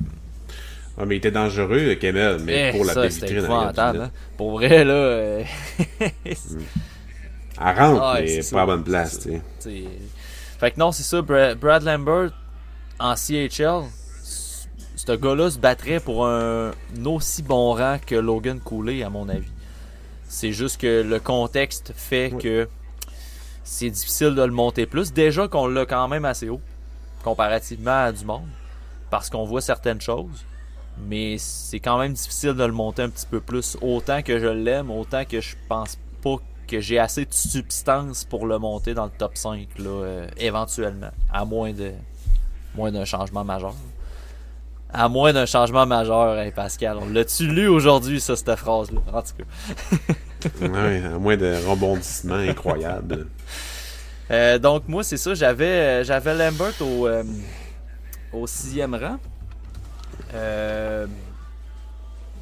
Ah, 1.00 1.06
mais 1.06 1.16
il 1.16 1.18
était 1.20 1.32
dangereux, 1.32 1.94
Kemel, 1.96 2.40
mais 2.44 2.70
Eh, 2.70 2.72
pour 2.78 2.86
la 2.86 2.94
ça, 2.94 3.06
vitrine. 3.08 3.46
hein. 3.48 4.12
Pour 4.36 4.52
vrai, 4.54 4.84
là. 4.84 4.94
euh, 4.94 5.44
Elle 7.60 7.80
rentre, 7.80 8.02
Ah, 8.04 8.18
mais 8.20 8.42
c'est 8.42 8.56
pas 8.56 8.64
à 8.64 8.66
bonne 8.66 8.84
place, 8.84 9.20
tu 9.20 9.42
sais. 9.60 9.84
Fait 10.60 10.72
que 10.72 10.80
non, 10.80 10.92
c'est 10.92 11.04
ça. 11.04 11.22
Bra- 11.22 11.56
Brad 11.56 11.84
Lambert, 11.84 12.32
en 13.00 13.16
CHL, 13.16 13.84
ce 14.96 15.12
gars-là 15.12 15.50
se 15.52 15.60
battrait 15.60 16.00
pour 16.00 16.26
un 16.28 16.72
aussi 17.06 17.44
bon 17.44 17.74
rang 17.74 17.98
que 18.06 18.16
Logan 18.16 18.60
Cooley, 18.60 19.04
à 19.04 19.10
mon 19.10 19.30
avis. 19.30 19.52
C'est 20.28 20.52
juste 20.52 20.82
que 20.82 21.02
le 21.04 21.20
contexte 21.20 21.94
fait 21.96 22.32
Oui. 22.34 22.42
que 22.44 22.68
c'est 23.64 23.90
difficile 23.90 24.36
de 24.36 24.42
le 24.44 24.52
monter 24.52 24.86
plus. 24.86 25.14
Déjà 25.14 25.48
qu'on 25.48 25.68
l'a 25.68 25.86
quand 25.86 26.08
même 26.08 26.26
assez 26.26 26.50
haut, 26.50 26.62
comparativement 27.24 28.06
à 28.06 28.12
du 28.12 28.26
monde, 28.26 28.48
parce 29.10 29.30
qu'on 29.30 29.46
voit 29.46 29.62
certaines 29.62 30.02
choses. 30.02 30.44
Mais 31.06 31.38
c'est 31.38 31.80
quand 31.80 32.00
même 32.00 32.14
difficile 32.14 32.54
de 32.54 32.64
le 32.64 32.72
monter 32.72 33.04
un 33.04 33.10
petit 33.10 33.26
peu 33.26 33.40
plus. 33.40 33.78
Autant 33.82 34.22
que 34.22 34.40
je 34.40 34.48
l'aime, 34.48 34.90
autant 34.92 35.26
que 35.26 35.42
je 35.42 35.56
pense 35.70 35.98
pas 36.22 36.38
que 36.68 36.80
j'ai 36.80 37.00
assez 37.00 37.26
de 37.26 37.34
substance 37.34 38.26
pour 38.26 38.46
le 38.46 38.58
monter 38.58 38.94
dans 38.94 39.06
le 39.06 39.12
top 39.12 39.38
5 39.38 39.68
là, 39.80 39.90
euh, 39.90 40.28
éventuellement. 40.38 41.12
À 41.32 41.46
moins 41.46 41.72
de 41.72 41.92
moins 42.76 42.92
d'un 42.92 43.06
changement 43.06 43.44
majeur. 43.44 43.74
À 44.94 45.10
moins 45.10 45.34
d'un 45.34 45.46
changement 45.46 45.86
majeur, 45.86 46.38
hey 46.40 46.52
Pascal. 46.52 46.98
On 47.02 47.10
L'as-tu 47.10 47.48
lu 47.48 47.68
aujourd'hui, 47.68 48.20
ça, 48.20 48.36
cette 48.36 48.56
phrase-là? 48.56 49.02
En 49.14 49.22
tout 49.22 49.34
cas. 49.38 50.14
Ouais, 50.62 51.04
à 51.04 51.18
moins 51.18 51.36
de 51.36 51.56
rebondissements 51.68 52.36
incroyables. 52.36 53.28
Euh, 54.30 54.60
donc 54.60 54.88
moi 54.88 55.04
c'est 55.04 55.18
ça, 55.18 55.34
j'avais 55.34 55.66
euh, 55.66 56.04
j'avais 56.04 56.34
Lambert 56.36 56.74
au 56.82 57.08
euh, 57.08 57.24
au 58.34 58.46
sixième 58.46 58.94
rang. 58.94 59.18
Euh, 60.34 61.08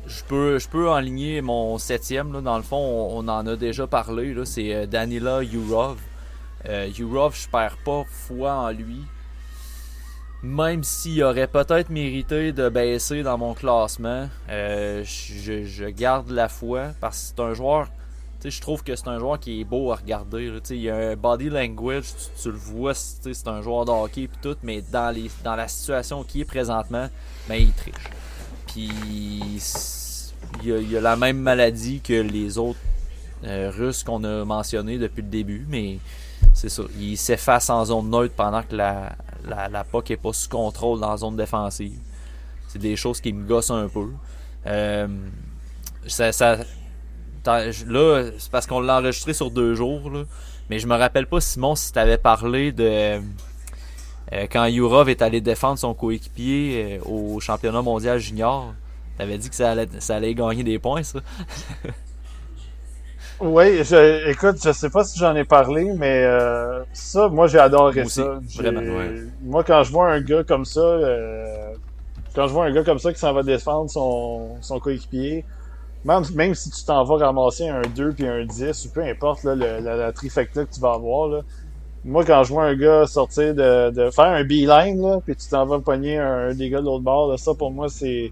je 0.07 0.23
peux 0.23 0.59
je 0.59 0.67
peux 0.67 0.89
enligner 0.89 1.41
mon 1.41 1.77
septième 1.77 2.33
là. 2.33 2.41
Dans 2.41 2.57
le 2.57 2.63
fond, 2.63 2.77
on, 2.77 3.27
en 3.27 3.47
a 3.47 3.55
déjà 3.55 3.87
parlé. 3.87 4.33
C'est 4.45 4.73
euh, 4.73 4.85
Danila 4.85 5.43
Yurov. 5.43 5.97
Euh, 6.67 6.89
Yurov, 6.97 7.35
je 7.35 7.47
perds 7.49 7.77
pas 7.83 8.03
foi 8.09 8.53
en 8.53 8.71
lui. 8.71 9.01
Même 10.43 10.83
s'il 10.83 11.23
aurait 11.23 11.47
peut-être 11.47 11.89
mérité 11.89 12.51
de 12.51 12.69
baisser 12.69 13.23
dans 13.23 13.37
mon 13.37 13.55
classement, 13.55 14.29
euh, 14.49 15.03
je, 15.03 15.89
garde 15.89 16.29
la 16.29 16.49
foi 16.49 16.89
parce 16.99 17.17
que 17.17 17.35
c'est 17.35 17.43
un 17.43 17.53
joueur 17.53 17.87
je 18.49 18.61
trouve 18.61 18.83
que 18.83 18.95
c'est 18.95 19.07
un 19.07 19.17
joueur 19.17 19.39
qui 19.39 19.61
est 19.61 19.63
beau 19.63 19.91
à 19.91 19.95
regarder. 19.95 20.51
Il 20.69 20.77
y 20.77 20.89
a 20.89 20.95
un 20.95 21.15
body 21.15 21.49
language, 21.49 22.05
tu, 22.39 22.51
le 22.51 22.57
vois, 22.57 22.93
c'est 22.93 23.47
un 23.47 23.61
joueur 23.63 23.85
de 23.85 23.91
hockey 23.91 24.23
et 24.23 24.29
tout, 24.41 24.55
mais 24.61 24.81
dans, 24.81 25.13
les, 25.13 25.31
dans 25.43 25.55
la 25.55 25.67
situation 25.67 26.23
qui 26.23 26.41
est 26.41 26.45
présentement, 26.45 27.07
ben, 27.47 27.55
il 27.55 27.71
triche. 27.73 27.93
Puis 28.67 28.89
il 30.61 30.69
y, 30.69 30.73
a, 30.73 30.77
il 30.77 30.97
a 30.97 31.01
la 31.01 31.15
même 31.15 31.37
maladie 31.37 32.01
que 32.01 32.13
les 32.13 32.57
autres 32.57 32.79
euh, 33.43 33.71
Russes 33.75 34.03
qu'on 34.03 34.23
a 34.23 34.45
mentionnés 34.45 34.97
depuis 34.97 35.21
le 35.21 35.29
début, 35.29 35.65
mais 35.69 35.99
c'est 36.53 36.69
ça. 36.69 36.83
Il 36.99 37.17
s'efface 37.17 37.69
en 37.69 37.85
zone 37.85 38.09
neutre 38.09 38.33
pendant 38.35 38.63
que 38.63 38.75
la, 38.75 39.15
la, 39.47 39.69
la 39.69 39.83
POC 39.83 40.11
est 40.11 40.17
pas 40.17 40.33
sous 40.33 40.49
contrôle 40.49 40.99
dans 40.99 41.11
la 41.11 41.17
zone 41.17 41.35
défensive. 41.35 41.99
C'est 42.67 42.79
des 42.79 42.95
choses 42.95 43.21
qui 43.21 43.33
me 43.33 43.45
gossent 43.45 43.71
un 43.71 43.87
peu. 43.87 44.07
Euh, 44.67 45.07
ça, 46.07 46.31
ça, 46.31 46.57
Là, 47.45 48.31
c'est 48.37 48.51
parce 48.51 48.65
qu'on 48.65 48.79
l'a 48.79 48.97
enregistré 48.97 49.33
sur 49.33 49.51
deux 49.51 49.75
jours, 49.75 50.09
là. 50.09 50.23
Mais 50.69 50.79
je 50.79 50.87
me 50.87 50.95
rappelle 50.95 51.27
pas, 51.27 51.39
Simon, 51.41 51.75
si 51.75 51.91
t'avais 51.91 52.17
parlé 52.17 52.71
de. 52.71 53.21
Euh, 54.35 54.47
quand 54.51 54.65
Yurov 54.65 55.09
est 55.09 55.21
allé 55.21 55.41
défendre 55.41 55.79
son 55.79 55.93
coéquipier 55.93 56.99
euh, 56.99 57.03
au 57.05 57.39
championnat 57.39 57.81
mondial 57.81 58.19
junior. 58.19 58.75
T'avais 59.17 59.37
dit 59.37 59.49
que 59.49 59.55
ça 59.55 59.71
allait, 59.71 59.87
ça 59.99 60.17
allait 60.17 60.35
gagner 60.35 60.63
des 60.63 60.79
points, 60.79 61.03
ça. 61.03 61.19
Oui, 63.39 63.83
je, 63.83 64.29
écoute, 64.29 64.57
je 64.63 64.71
sais 64.71 64.89
pas 64.89 65.03
si 65.03 65.19
j'en 65.19 65.35
ai 65.35 65.43
parlé, 65.43 65.85
mais 65.97 66.23
euh, 66.23 66.83
ça, 66.93 67.27
moi, 67.27 67.47
j'ai 67.47 67.59
adoré 67.59 68.05
aussi, 68.05 68.07
ça. 68.07 68.39
Vraiment, 68.53 68.81
ouais. 68.97 69.13
Moi, 69.41 69.63
quand 69.65 69.83
je 69.83 69.91
vois 69.91 70.09
un 70.11 70.21
gars 70.21 70.43
comme 70.45 70.63
ça, 70.63 70.79
euh, 70.79 71.75
quand 72.35 72.47
je 72.47 72.53
vois 72.53 72.65
un 72.65 72.73
gars 72.73 72.83
comme 72.83 72.99
ça 72.99 73.13
qui 73.13 73.19
s'en 73.19 73.33
va 73.33 73.43
défendre 73.43 73.89
son, 73.89 74.61
son 74.61 74.79
coéquipier, 74.79 75.45
même, 76.05 76.23
même 76.35 76.55
si 76.55 76.71
tu 76.71 76.85
t'en 76.85 77.03
vas 77.05 77.17
ramasser 77.27 77.67
un 77.69 77.87
2 77.89 78.13
puis 78.13 78.27
un 78.27 78.45
10, 78.45 78.85
ou 78.85 78.91
peu 78.91 79.03
importe 79.03 79.43
là, 79.43 79.55
le- 79.55 79.79
la, 79.81 79.95
la 79.97 80.13
trifecta 80.13 80.65
que 80.65 80.71
tu 80.71 80.81
vas 80.81 80.93
avoir, 80.93 81.29
là, 81.29 81.41
moi, 82.05 82.23
quand 82.23 82.43
je 82.43 82.53
vois 82.53 82.65
un 82.65 82.75
gars 82.75 83.07
sortir 83.07 83.53
de, 83.53 83.89
de 83.89 84.09
faire 84.11 84.25
un 84.25 84.43
beeline, 84.43 85.01
là, 85.01 85.19
puis 85.25 85.35
tu 85.35 85.47
t'en 85.49 85.65
vas 85.65 85.79
pogner 85.79 86.17
un, 86.17 86.53
des 86.53 86.69
gars 86.69 86.79
de 86.79 86.85
l'autre 86.85 87.03
bord, 87.03 87.31
là, 87.31 87.37
ça, 87.37 87.53
pour 87.53 87.71
moi, 87.71 87.89
c'est... 87.89 88.31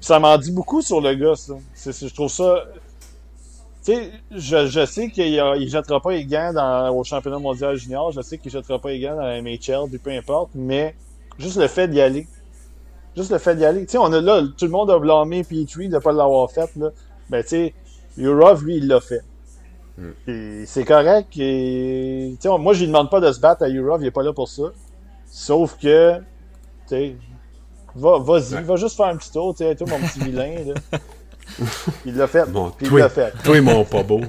Ça 0.00 0.20
m'en 0.20 0.38
dit 0.38 0.52
beaucoup 0.52 0.80
sur 0.80 1.00
le 1.00 1.14
gars, 1.14 1.34
ça. 1.34 1.54
Je 1.74 2.14
trouve 2.14 2.30
ça 2.30 2.64
tu 3.88 3.94
sais, 3.94 4.10
je, 4.32 4.66
je 4.66 4.84
sais 4.84 5.08
qu'il 5.08 5.24
il 5.26 5.68
jettera 5.70 5.98
pas 6.00 6.12
les 6.12 6.26
gants 6.26 6.52
dans, 6.52 6.94
au 6.94 7.04
championnat 7.04 7.38
mondial 7.38 7.76
junior, 7.76 8.12
je 8.12 8.20
sais 8.20 8.36
qu'il 8.36 8.50
jettera 8.50 8.78
pas 8.78 8.90
les 8.90 9.00
gants 9.00 9.16
dans 9.16 9.22
la 9.22 9.40
MHL, 9.40 9.88
puis 9.88 9.98
peu 9.98 10.10
importe, 10.10 10.50
mais 10.54 10.94
juste 11.38 11.56
le 11.56 11.68
fait 11.68 11.88
d'y 11.88 12.00
aller. 12.00 12.26
Juste 13.16 13.30
le 13.30 13.38
fait 13.38 13.54
d'y 13.56 13.64
aller. 13.64 13.86
Tu 13.86 13.92
sais, 13.92 13.98
on 13.98 14.12
a 14.12 14.20
là, 14.20 14.42
tout 14.42 14.66
le 14.66 14.70
monde 14.70 14.90
a 14.90 14.98
blâmé 14.98 15.42
Petrie 15.42 15.88
de 15.88 15.98
pas 15.98 16.12
l'avoir 16.12 16.50
fait, 16.50 16.68
là. 16.76 16.90
Ben, 17.30 17.42
tu 17.42 17.48
sais, 17.48 17.74
Urov, 18.18 18.62
lui, 18.64 18.76
il 18.76 18.88
l'a 18.88 19.00
fait. 19.00 19.22
Puis 20.24 20.62
c'est 20.66 20.84
correct. 20.84 21.28
Et, 21.38 22.34
tu 22.40 22.48
sais, 22.48 22.58
moi, 22.58 22.72
je 22.74 22.80
lui 22.80 22.86
demande 22.86 23.10
pas 23.10 23.20
de 23.20 23.30
se 23.32 23.40
battre 23.40 23.62
à 23.64 23.68
Urov, 23.68 24.00
il 24.02 24.06
est 24.06 24.10
pas 24.12 24.22
là 24.22 24.32
pour 24.32 24.48
ça. 24.48 24.64
Sauf 25.30 25.76
que, 25.80 26.18
tu 26.18 26.22
sais, 26.88 27.16
va, 27.94 28.18
vas-y, 28.18 28.54
Ouais. 28.54 28.62
va 28.62 28.76
juste 28.76 28.96
faire 28.96 29.06
un 29.06 29.16
petit 29.16 29.32
tour, 29.32 29.54
tu 29.54 29.64
sais, 29.64 29.74
toi, 29.74 29.86
mon 29.88 29.98
petit 30.06 30.20
vilain, 30.20 30.54
là. 30.66 30.98
Il 32.06 32.14
l'a 32.16 32.26
fait. 32.26 32.44
Bon, 32.50 32.70
puis 32.70 32.84
il 32.86 32.88
toi, 32.90 33.00
l'a 33.00 33.08
fait. 33.08 33.32
toi 33.42 33.60
mon 33.62 33.82
pas 33.84 34.02
beau. 34.02 34.20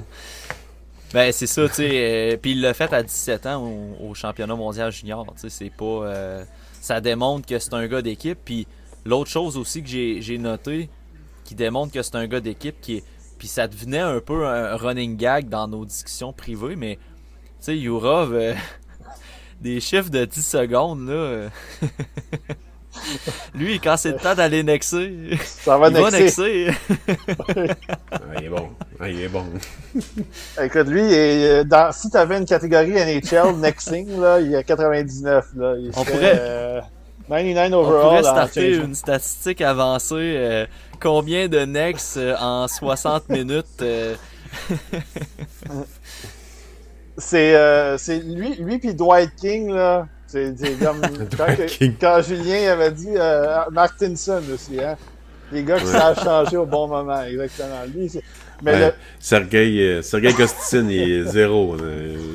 Ben, 1.12 1.30
c'est 1.32 1.46
ça, 1.46 1.68
tu 1.68 1.74
sais. 1.74 1.90
euh, 1.92 2.36
Puis 2.40 2.52
il 2.52 2.62
l'a 2.62 2.72
fait 2.72 2.92
à 2.94 3.02
17 3.02 3.44
ans 3.46 3.62
au, 3.62 4.08
au 4.10 4.14
championnat 4.14 4.54
mondial 4.54 4.90
junior. 4.90 5.26
Tu 5.34 5.42
sais, 5.42 5.50
c'est 5.50 5.70
pas. 5.70 5.84
euh, 5.84 6.44
ça 6.80 7.00
démontre 7.00 7.46
que 7.46 7.58
c'est 7.58 7.74
un 7.74 7.86
gars 7.88 8.00
d'équipe. 8.00 8.38
Puis 8.42 8.66
l'autre 9.04 9.28
chose 9.30 9.58
aussi 9.58 9.82
que 9.82 9.88
j'ai 9.88 10.22
j'ai 10.22 10.38
noté 10.38 10.88
qui 11.44 11.54
démontre 11.54 11.92
que 11.92 12.00
c'est 12.00 12.14
un 12.16 12.26
gars 12.26 12.40
d'équipe 12.40 12.80
qui 12.80 12.96
est. 12.98 13.04
Puis 13.40 13.48
ça 13.48 13.66
devenait 13.66 13.98
un 14.00 14.20
peu 14.20 14.46
un 14.46 14.76
running 14.76 15.16
gag 15.16 15.48
dans 15.48 15.66
nos 15.66 15.84
discussions 15.86 16.32
privées, 16.32 16.76
mais 16.76 16.96
tu 16.96 17.00
sais, 17.60 17.76
Yurov, 17.78 18.34
euh, 18.34 18.54
des 19.62 19.80
chiffres 19.80 20.10
de 20.10 20.24
10 20.26 20.46
secondes, 20.46 21.08
là. 21.08 21.14
euh, 21.14 21.48
Lui, 23.54 23.78
quand 23.80 23.96
c'est 23.96 24.10
le 24.12 24.18
temps 24.18 24.34
d'aller 24.34 24.62
nexer, 24.62 25.38
Ça 25.44 25.78
va 25.78 25.88
il 25.88 25.94
va 25.94 26.10
nexer. 26.10 26.66
nexer. 26.66 26.78
Ah, 28.10 28.18
il 28.38 28.44
est 28.44 28.48
bon. 28.48 28.68
Ah, 28.98 29.08
il 29.08 29.20
est 29.20 29.28
bon. 29.28 29.46
Écoute, 30.62 30.86
lui, 30.88 31.00
il 31.06 31.12
est- 31.12 31.64
dans, 31.64 31.92
si 31.92 32.10
t'avais 32.10 32.36
une 32.36 32.44
catégorie 32.44 32.90
NHL, 32.92 33.56
Nexing, 33.56 34.20
là, 34.20 34.40
il 34.40 34.54
est 34.54 34.64
99, 34.64 35.46
là. 35.56 35.76
Il 35.78 35.90
On 35.96 36.04
serait, 36.04 36.12
pourrait- 36.12 36.38
euh, 36.40 36.80
99 37.30 37.72
On 37.72 37.78
overall. 37.80 38.02
pourrait 38.02 38.18
en 38.18 38.22
starter 38.22 38.74
change. 38.74 38.84
une 38.86 38.94
statistique 38.94 39.60
avancée. 39.60 40.14
euh, 40.36 40.66
combien 41.00 41.48
de 41.48 41.60
nex 41.60 42.16
euh, 42.18 42.34
en 42.38 42.68
60 42.68 43.28
minutes 43.30 43.66
euh, 43.82 44.14
C'est, 47.18 47.54
euh, 47.54 47.98
c'est 47.98 48.18
lui, 48.20 48.54
lui 48.56 48.78
puis 48.78 48.94
Dwight 48.94 49.30
King, 49.36 49.72
là. 49.72 50.06
C'est, 50.26 50.54
comme, 50.80 51.00
quand, 51.36 51.66
King. 51.66 51.94
Julien 52.26 52.72
avait 52.72 52.92
dit, 52.92 53.08
euh, 53.16 53.58
Martinson 53.72 54.40
aussi, 54.52 54.80
hein. 54.80 54.96
Les 55.52 55.64
gars 55.64 55.78
qui 55.80 55.86
Ouais. 55.86 55.90
savent 55.92 56.22
changer 56.22 56.56
au 56.56 56.66
bon 56.66 56.86
moment, 56.86 57.22
exactement. 57.24 57.82
Lui, 57.92 58.08
c'est, 58.08 58.22
mais 58.62 58.72
Ouais. 58.74 58.78
le, 58.88 58.92
Sergei, 59.18 59.80
euh, 59.80 60.02
Sergei 60.02 60.32
Kostin, 60.32 60.88
est 60.88 61.24
zéro. 61.24 61.76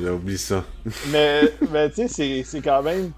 J'ai 0.02 0.10
oublié 0.10 0.36
ça. 0.36 0.62
mais, 1.10 1.40
mais 1.72 1.88
tu 1.88 1.94
sais, 2.06 2.08
c'est, 2.08 2.42
c'est 2.44 2.60
quand 2.60 2.82
même. 2.82 3.12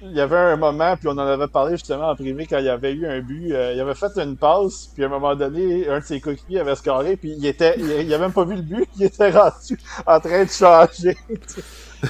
Il 0.00 0.12
y 0.16 0.20
avait 0.20 0.36
un 0.36 0.56
moment, 0.56 0.96
puis 0.96 1.08
on 1.08 1.12
en 1.12 1.18
avait 1.18 1.48
parlé 1.48 1.72
justement 1.72 2.10
en 2.10 2.14
privé 2.14 2.46
quand 2.46 2.58
il 2.58 2.66
y 2.66 2.68
avait 2.68 2.92
eu 2.92 3.04
un 3.06 3.20
but. 3.20 3.52
euh, 3.52 3.72
il 3.74 3.80
avait 3.80 3.94
fait 3.96 4.16
une 4.16 4.36
passe, 4.36 4.90
puis 4.94 5.02
à 5.02 5.06
un 5.06 5.10
moment 5.10 5.34
donné, 5.34 5.88
un 5.88 5.98
de 5.98 6.04
ses 6.04 6.20
coéquipiers 6.20 6.60
avait 6.60 6.76
scoré, 6.76 7.16
puis 7.16 7.34
il 7.36 7.44
était, 7.46 7.74
il, 7.78 7.86
il 8.06 8.14
avait 8.14 8.24
même 8.24 8.32
pas 8.32 8.44
vu 8.44 8.54
le 8.56 8.62
but, 8.62 8.88
il 8.96 9.04
était 9.06 9.30
rendu 9.30 9.76
en 10.06 10.20
train 10.20 10.44
de 10.44 10.50
changer. 10.50 11.16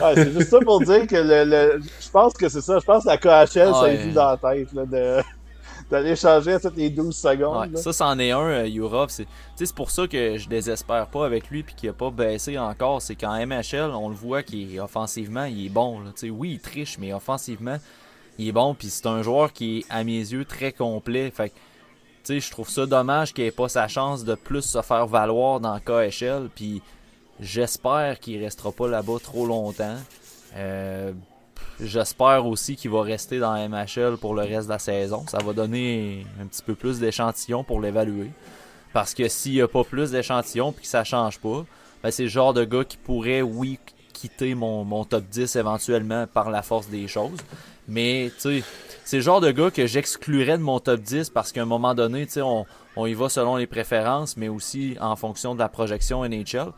Ouais, 0.02 0.12
c'est 0.16 0.32
juste 0.32 0.50
ça 0.50 0.58
pour 0.60 0.80
dire 0.82 1.06
que 1.06 1.16
le, 1.16 1.44
le- 1.44 1.80
je 1.98 2.10
pense 2.10 2.34
que 2.34 2.46
c'est 2.50 2.60
ça. 2.60 2.78
Je 2.78 2.84
pense 2.84 3.04
que 3.04 3.08
la 3.08 3.16
KHL, 3.16 3.72
ça 3.72 3.82
Ouais. 3.84 3.96
lui 3.96 4.02
joue 4.04 4.12
dans 4.12 4.32
la 4.32 4.36
tête 4.36 4.70
là, 4.74 4.84
de 4.84 5.22
d'aller 5.90 6.16
changer 6.16 6.52
à 6.52 6.60
toutes 6.60 6.76
les 6.76 6.90
12 6.90 7.16
secondes. 7.16 7.70
ouais. 7.72 7.80
Ça, 7.80 7.92
c'en 7.92 8.18
est 8.18 8.30
un, 8.30 8.40
euh, 8.40 8.66
Yurov. 8.68 9.08
C'est 9.10 9.26
c'est 9.56 9.74
pour 9.74 9.90
ça 9.90 10.06
que 10.06 10.36
je 10.36 10.48
désespère 10.48 11.06
pas 11.08 11.24
avec 11.26 11.48
lui 11.50 11.62
puis 11.62 11.74
qu'il 11.74 11.88
a 11.88 11.92
pas 11.92 12.10
baissé 12.10 12.58
encore. 12.58 13.00
C'est 13.02 13.16
qu'en 13.16 13.34
MHL, 13.46 13.90
on 13.94 14.08
le 14.08 14.14
voit 14.14 14.42
qu'il 14.42 14.74
est 14.74 14.80
offensivement, 14.80 15.44
il 15.44 15.66
est 15.66 15.70
bon. 15.70 16.00
là. 16.00 16.10
Tu 16.14 16.26
sais, 16.26 16.30
oui, 16.30 16.52
il 16.54 16.60
triche, 16.60 16.98
mais 16.98 17.12
offensivement, 17.12 17.78
il 18.38 18.48
est 18.48 18.52
bon. 18.52 18.74
Puis 18.74 18.90
c'est 18.90 19.06
un 19.06 19.22
joueur 19.22 19.52
qui 19.52 19.78
est, 19.78 19.84
à 19.90 20.04
mes 20.04 20.18
yeux, 20.18 20.44
très 20.44 20.72
complet. 20.72 21.30
Fait 21.30 21.48
que, 21.50 21.54
tu 22.24 22.34
sais, 22.34 22.40
je 22.40 22.50
trouve 22.50 22.68
ça 22.68 22.86
dommage 22.86 23.32
qu'il 23.32 23.44
ait 23.44 23.50
pas 23.50 23.68
sa 23.68 23.88
chance 23.88 24.24
de 24.24 24.34
plus 24.34 24.62
se 24.62 24.82
faire 24.82 25.06
valoir 25.06 25.60
dans 25.60 25.78
KHL. 25.80 26.48
Puis 26.54 26.82
j'espère 27.40 28.18
qu'il 28.20 28.42
restera 28.42 28.72
pas 28.72 28.88
là-bas 28.88 29.18
trop 29.22 29.46
longtemps. 29.46 29.96
Euh, 30.56 31.12
j'espère 31.80 32.46
aussi 32.46 32.76
qu'il 32.76 32.90
va 32.90 33.02
rester 33.02 33.38
dans 33.38 33.54
MHL 33.68 34.16
pour 34.18 34.34
le 34.34 34.42
reste 34.42 34.66
de 34.66 34.72
la 34.72 34.78
saison. 34.78 35.24
Ça 35.28 35.38
va 35.38 35.52
donner 35.52 36.26
un 36.40 36.46
petit 36.46 36.62
peu 36.62 36.74
plus 36.74 36.98
d'échantillons 36.98 37.64
pour 37.64 37.80
l'évaluer. 37.80 38.30
Parce 38.92 39.14
que 39.14 39.28
s'il 39.28 39.52
n'y 39.52 39.60
a 39.60 39.68
pas 39.68 39.84
plus 39.84 40.10
d'échantillons 40.10 40.72
puis 40.72 40.82
que 40.82 40.88
ça 40.88 41.04
change 41.04 41.38
pas, 41.38 41.64
ben 42.02 42.10
c'est 42.10 42.24
le 42.24 42.28
genre 42.28 42.54
de 42.54 42.64
gars 42.64 42.84
qui 42.84 42.96
pourrait, 42.96 43.42
oui, 43.42 43.78
quitter 44.12 44.54
mon, 44.54 44.84
mon 44.84 45.04
top 45.04 45.24
10 45.30 45.56
éventuellement 45.56 46.26
par 46.26 46.50
la 46.50 46.62
force 46.62 46.88
des 46.88 47.06
choses. 47.06 47.38
Mais, 47.86 48.30
tu 48.34 48.60
sais, 48.60 48.64
c'est 49.04 49.16
le 49.16 49.22
genre 49.22 49.40
de 49.40 49.50
gars 49.50 49.70
que 49.70 49.86
j'exclurais 49.86 50.58
de 50.58 50.62
mon 50.62 50.80
top 50.80 51.00
10 51.00 51.30
parce 51.30 51.52
qu'à 51.52 51.62
un 51.62 51.66
moment 51.66 51.94
donné, 51.94 52.26
tu 52.26 52.32
sais, 52.32 52.42
on, 52.42 52.66
on, 52.96 53.06
y 53.06 53.14
va 53.14 53.28
selon 53.28 53.56
les 53.56 53.66
préférences, 53.66 54.36
mais 54.36 54.48
aussi 54.48 54.96
en 55.00 55.16
fonction 55.16 55.54
de 55.54 55.60
la 55.60 55.68
projection 55.68 56.24
NHL. 56.24 56.72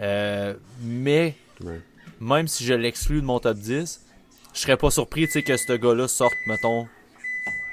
Euh, 0.00 0.54
mais, 0.82 1.34
même 2.20 2.46
si 2.46 2.64
je 2.64 2.74
l'exclus 2.74 3.20
de 3.20 3.26
mon 3.26 3.40
top 3.40 3.56
10, 3.56 4.00
je 4.52 4.60
serais 4.60 4.76
pas 4.76 4.90
surpris, 4.90 5.26
tu 5.26 5.32
sais, 5.32 5.42
que 5.42 5.56
ce 5.56 5.72
gars-là 5.72 6.08
sorte, 6.08 6.34
mettons, 6.46 6.86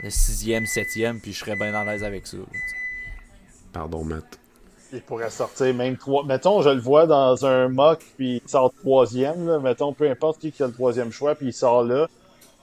le 0.03 0.09
sixième, 0.09 0.65
septième, 0.65 1.19
puis 1.19 1.33
je 1.33 1.39
serais 1.39 1.55
bien 1.55 1.73
à 1.73 1.83
l'aise 1.83 2.03
avec 2.03 2.27
ça. 2.27 2.37
Pardon, 3.73 4.03
Matt. 4.03 4.39
Il 4.93 5.01
pourrait 5.01 5.29
sortir 5.29 5.73
même 5.73 5.97
trois. 5.97 6.23
Mettons, 6.23 6.61
je 6.61 6.69
le 6.69 6.79
vois 6.79 7.07
dans 7.07 7.45
un 7.45 7.67
mock, 7.67 7.99
puis 8.15 8.41
il 8.43 8.49
sort 8.49 8.71
troisième. 8.73 9.45
Là. 9.45 9.59
Mettons, 9.59 9.91
peu 9.91 10.09
importe 10.09 10.39
qui, 10.39 10.51
qui 10.51 10.63
a 10.63 10.67
le 10.67 10.73
troisième 10.73 11.11
choix, 11.11 11.35
puis 11.35 11.47
il 11.47 11.53
sort 11.53 11.83
là. 11.83 12.07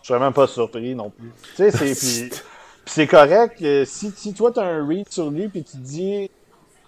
Je 0.02 0.08
serais 0.08 0.20
même 0.20 0.32
pas 0.32 0.46
surpris 0.46 0.94
non 0.94 1.10
plus. 1.10 1.30
Tu 1.56 1.70
sais, 1.70 1.70
c'est. 1.70 2.28
puis, 2.28 2.38
c'est 2.86 3.06
correct. 3.06 3.60
Euh, 3.62 3.84
si, 3.84 4.10
si 4.16 4.32
toi, 4.32 4.52
tu 4.52 4.60
as 4.60 4.64
un 4.64 4.86
read 4.86 5.08
sur 5.10 5.30
lui, 5.30 5.48
puis 5.48 5.64
tu 5.64 5.76
dis 5.76 6.30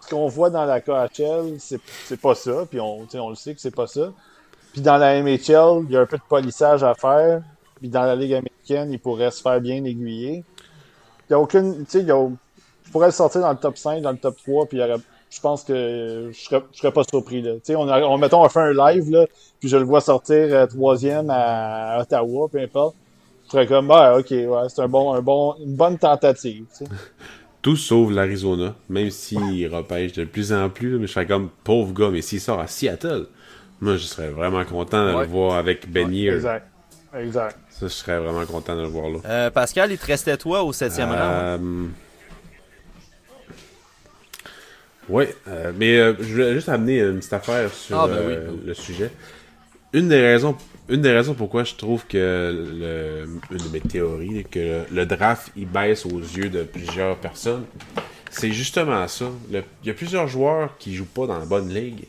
ce 0.01 0.09
qu'on 0.09 0.29
voit 0.29 0.51
dans 0.51 0.65
la 0.65 0.81
KHL, 0.81 1.57
c'est 1.59 2.21
pas 2.21 2.35
ça. 2.35 2.65
Puis 2.71 2.81
on, 2.81 3.07
on 3.15 3.29
le 3.29 3.37
sait 3.37 3.55
que 3.55 3.61
c'est 3.61 3.75
pas 3.75 3.87
ça. 3.87 4.13
Puis 4.77 4.83
dans 4.83 4.99
la 4.99 5.23
MHL, 5.23 5.87
il 5.89 5.91
y 5.91 5.97
a 5.97 6.03
un 6.03 6.07
peu 6.07 6.19
de 6.19 6.23
polissage 6.29 6.85
à 6.85 6.93
faire. 6.93 7.41
Puis 7.77 7.89
dans 7.89 8.03
la 8.03 8.15
Ligue 8.15 8.35
américaine, 8.35 8.93
il 8.93 8.99
pourrait 8.99 9.31
se 9.31 9.41
faire 9.41 9.59
bien 9.59 9.83
aiguiller. 9.83 10.45
Il 11.27 11.33
y 11.33 11.33
a 11.33 11.41
aucune. 11.41 11.87
Tu 11.87 11.93
sais, 11.93 12.01
il 12.01 12.07
y 12.07 12.11
a. 12.11 12.29
Je 12.85 12.91
pourrais 12.91 13.07
le 13.07 13.13
sortir 13.13 13.41
dans 13.41 13.53
le 13.53 13.57
top 13.57 13.79
5, 13.79 14.03
dans 14.03 14.11
le 14.11 14.19
top 14.19 14.37
3, 14.37 14.67
puis 14.67 14.79
je 15.31 15.41
pense 15.41 15.65
que 15.65 16.29
je 16.31 16.39
serais, 16.39 16.63
serais 16.73 16.93
pas 16.93 17.05
surpris. 17.05 17.41
Là. 17.41 17.53
On, 17.71 17.89
a, 17.89 18.03
on, 18.03 18.19
mettons, 18.19 18.45
on 18.45 18.49
fait 18.51 18.61
un 18.61 18.75
live, 18.75 19.11
là, 19.11 19.25
puis 19.61 19.71
je 19.71 19.79
le 19.79 19.85
vois 19.85 20.03
sortir 20.03 20.37
euh, 20.37 20.67
troisième 20.67 21.31
à 21.31 21.99
Ottawa, 22.03 22.47
peu 22.53 22.61
importe. 22.61 22.97
Je 23.47 23.53
serais 23.53 23.67
comme, 23.67 23.91
ah, 23.93 24.19
ok, 24.19 24.31
ouais, 24.31 24.69
c'est 24.69 24.83
un 24.83 24.89
bon, 24.89 25.15
un 25.15 25.23
bon, 25.23 25.55
une 25.59 25.75
bonne 25.75 25.97
tentative. 25.97 26.67
Tout 27.63 27.77
sauf 27.77 28.13
l'Arizona, 28.13 28.75
même 28.91 29.11
s'il 29.11 29.75
repêche 29.75 30.13
de 30.13 30.25
plus 30.25 30.53
en 30.53 30.69
plus, 30.69 30.99
mais 30.99 31.07
je 31.07 31.13
serais 31.13 31.27
comme, 31.27 31.49
pauvre 31.65 31.95
gars, 31.95 32.11
mais 32.11 32.21
s'il 32.21 32.43
sort 32.43 32.61
à 32.61 32.67
Seattle, 32.67 33.27
moi, 33.81 33.97
je 33.97 34.05
serais 34.05 34.31
vraiment 34.31 34.65
content 34.65 35.07
de 35.07 35.19
le 35.19 35.27
voir 35.27 35.57
avec 35.57 35.91
Ben 35.91 36.09
ouais, 36.11 36.35
Exact. 36.35 36.67
Exact. 37.15 37.57
Ça, 37.71 37.87
je 37.87 37.93
serais 37.93 38.19
vraiment 38.19 38.45
content 38.45 38.77
de 38.77 38.83
le 38.83 38.89
voir 38.89 39.09
là. 39.09 39.19
Euh, 39.25 39.51
Pascal, 39.51 39.93
il 39.93 39.99
te 39.99 40.07
restait 40.07 40.37
toi 40.37 40.63
au 40.63 40.73
septième 40.73 41.11
euh... 41.13 41.57
rang? 41.57 41.89
Oui, 45.09 45.25
euh, 45.47 45.73
mais 45.77 45.97
euh, 45.99 46.15
je 46.19 46.33
voulais 46.33 46.55
juste 46.55 46.69
amener 46.69 47.01
une 47.01 47.19
petite 47.19 47.33
affaire 47.33 47.73
sur 47.73 47.99
ah, 47.99 48.09
ben 48.09 48.15
euh, 48.15 48.51
le 48.65 48.75
sujet. 48.75 49.11
Une 49.93 50.09
des 50.09 50.21
raisons, 50.21 50.57
une 50.89 51.01
des 51.01 51.13
raisons 51.13 51.35
pourquoi 51.35 51.63
je 51.63 51.75
trouve 51.75 52.05
que 52.07 52.17
le, 52.81 53.29
une 53.53 53.59
de 53.59 53.69
mes 53.73 53.81
théories, 53.81 54.45
que 54.51 54.83
le, 54.93 55.07
draft 55.07 55.53
il 55.57 55.69
baisse 55.69 56.07
aux 56.07 56.19
yeux 56.19 56.49
de 56.49 56.65
plusieurs 56.65 57.17
personnes, 57.17 57.65
c'est 58.31 58.51
justement 58.51 59.07
ça. 59.07 59.27
il 59.51 59.63
y 59.85 59.91
a 59.91 59.95
plusieurs 59.95 60.27
joueurs 60.27 60.77
qui 60.79 60.95
jouent 60.95 61.05
pas 61.05 61.27
dans 61.27 61.39
la 61.39 61.47
bonne 61.47 61.73
ligue, 61.73 62.05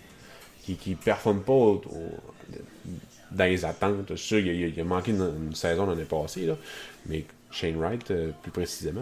qui 0.76 0.76
qui 0.76 0.96
performent 0.96 1.42
pas 1.42 1.82
dans 3.32 3.46
les 3.46 3.66
attentes. 3.66 4.10
Je 4.10 4.16
sûr 4.16 4.42
qu'il 4.42 4.74
a, 4.78 4.82
a, 4.82 4.86
manqué 4.86 5.12
une, 5.12 5.56
saison 5.56 5.86
l'année 5.86 6.04
passée, 6.04 6.50
mais 7.08 7.26
Shane 7.52 7.78
Wright 7.78 8.14
plus 8.42 8.52
précisément. 8.52 9.02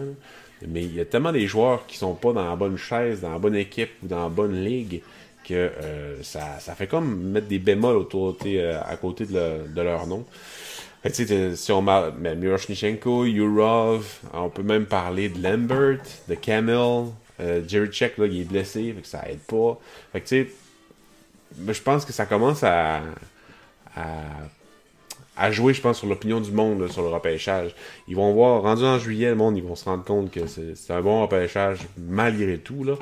Mais 0.66 0.84
il 0.84 0.94
y 0.94 1.00
a 1.00 1.04
tellement 1.04 1.32
des 1.32 1.46
joueurs 1.46 1.86
qui 1.86 1.98
sont 1.98 2.14
pas 2.14 2.32
dans 2.32 2.48
la 2.48 2.56
bonne 2.56 2.78
chaise, 2.78 3.20
dans 3.20 3.32
la 3.32 3.38
bonne 3.38 3.56
équipe 3.56 3.90
ou 4.02 4.06
dans 4.06 4.22
la 4.22 4.28
bonne 4.28 4.64
ligue 4.64 5.02
que 5.46 5.54
euh, 5.54 6.22
ça, 6.22 6.58
fait 6.74 6.86
comme 6.86 7.30
mettre 7.30 7.46
des 7.46 7.58
bémols 7.58 8.06
euh, 8.14 8.80
à 8.84 8.96
côté 8.96 9.26
de, 9.26 9.80
leur 9.80 10.06
nom. 10.06 10.24
si 11.08 11.72
on 11.72 11.82
Miroshnichenko, 11.82 13.26
Yurov, 13.26 14.20
on 14.32 14.48
peut 14.48 14.64
même 14.64 14.86
parler 14.86 15.28
de 15.28 15.40
Lambert, 15.40 16.00
de 16.28 16.34
Camille, 16.34 17.12
euh, 17.38 17.62
Jerry 17.68 17.88
Check, 17.88 18.18
là, 18.18 18.26
il 18.26 18.40
est 18.40 18.44
blessé, 18.44 18.92
fait 18.92 19.02
que 19.02 19.06
ça 19.06 19.28
aide 19.28 19.38
pas. 19.40 19.78
Fait 20.12 20.20
que, 20.20 20.46
je 21.66 21.82
pense 21.82 22.04
que 22.04 22.12
ça 22.12 22.26
commence 22.26 22.62
à, 22.62 23.00
à 23.96 24.02
à 25.36 25.50
jouer, 25.50 25.74
je 25.74 25.82
pense, 25.82 25.98
sur 25.98 26.06
l'opinion 26.06 26.40
du 26.40 26.50
monde 26.50 26.90
sur 26.90 27.02
le 27.02 27.08
repêchage. 27.08 27.74
Ils 28.08 28.16
vont 28.16 28.32
voir, 28.32 28.62
rendu 28.62 28.84
en 28.84 28.98
juillet, 28.98 29.28
le 29.28 29.34
monde, 29.34 29.56
ils 29.56 29.62
vont 29.62 29.76
se 29.76 29.84
rendre 29.84 30.04
compte 30.04 30.30
que 30.30 30.40
c'est 30.46 30.92
un 30.92 31.02
bon 31.02 31.22
repêchage 31.22 31.80
malgré 31.98 32.58
tout. 32.58 32.84
Là. 32.84 32.94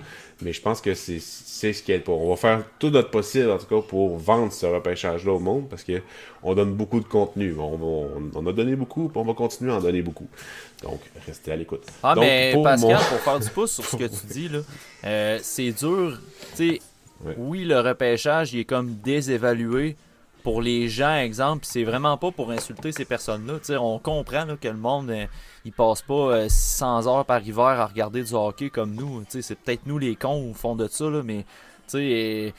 Mais 0.43 0.53
je 0.53 0.61
pense 0.61 0.81
que 0.81 0.95
c'est 0.95 1.21
ce 1.21 1.83
qui 1.83 1.93
est 1.93 2.01
pour. 2.01 2.21
On 2.21 2.31
va 2.31 2.37
faire 2.37 2.65
tout 2.81 2.91
notre 2.91 3.11
possible, 3.11 3.51
en 3.51 3.59
tout 3.59 3.67
cas, 3.67 3.87
pour 3.87 4.19
vendre 4.19 4.53
ce 4.53 4.67
repêchage-là 4.67 5.33
au 5.33 5.39
monde 5.39 5.69
parce 5.69 5.85
que 5.85 6.03
on 6.43 6.55
donne 6.55 6.75
beaucoup 6.75 6.99
de 6.99 7.07
contenu. 7.07 7.55
On, 7.57 8.09
on, 8.35 8.47
a 8.47 8.53
donné 8.53 8.75
beaucoup, 8.75 9.09
puis 9.09 9.19
on 9.19 9.25
va 9.25 9.35
continuer 9.35 9.73
à 9.73 9.77
en 9.77 9.81
donner 9.81 10.03
beaucoup. 10.03 10.27
Donc, 10.83 11.01
restez 11.27 11.53
à 11.53 11.57
l'écoute. 11.57 11.87
Ah, 12.03 12.15
mais 12.19 12.53
Pascal, 12.63 12.99
pour 13.09 13.21
faire 13.21 13.39
du 13.39 13.49
pouce 13.49 13.73
sur 13.73 13.85
ce 13.85 13.97
que 13.97 14.05
tu 14.05 14.27
dis, 14.27 14.49
là, 14.49 14.59
euh, 15.05 15.39
c'est 15.41 15.71
dur. 15.71 16.19
Tu 16.57 16.73
sais, 16.73 16.81
oui, 17.39 17.65
le 17.65 17.81
repêchage, 17.81 18.53
il 18.53 18.61
est 18.61 18.65
comme 18.65 18.97
désévalué 18.97 19.97
pour 20.45 20.61
les 20.61 20.91
gens, 20.91 21.17
exemple, 21.17 21.65
c'est 21.67 21.85
vraiment 21.85 22.19
pas 22.19 22.31
pour 22.31 22.51
insulter 22.51 22.93
ces 22.93 23.07
personnes-là. 23.07 23.55
On 23.81 23.99
comprend 23.99 24.45
que 24.61 24.69
le 24.69 24.77
monde, 24.77 25.09
euh, 25.09 25.25
il 25.65 25.73
passe 25.73 26.03
pas 26.03 26.49
600 26.49 27.07
euh, 27.07 27.11
heures 27.11 27.25
par 27.25 27.43
hiver 27.43 27.65
à 27.65 27.87
regarder 27.87 28.23
du 28.23 28.35
hockey 28.35 28.69
comme 28.69 28.95
nous. 28.95 29.25
C'est 29.29 29.59
peut-être 29.59 29.87
nous 29.87 29.99
les 29.99 30.17
cons 30.17 30.51
au 30.51 30.53
fond 30.53 30.77
de 30.77 30.87
ça, 30.87 31.07
mais 31.25 31.47
euh, 31.95 32.51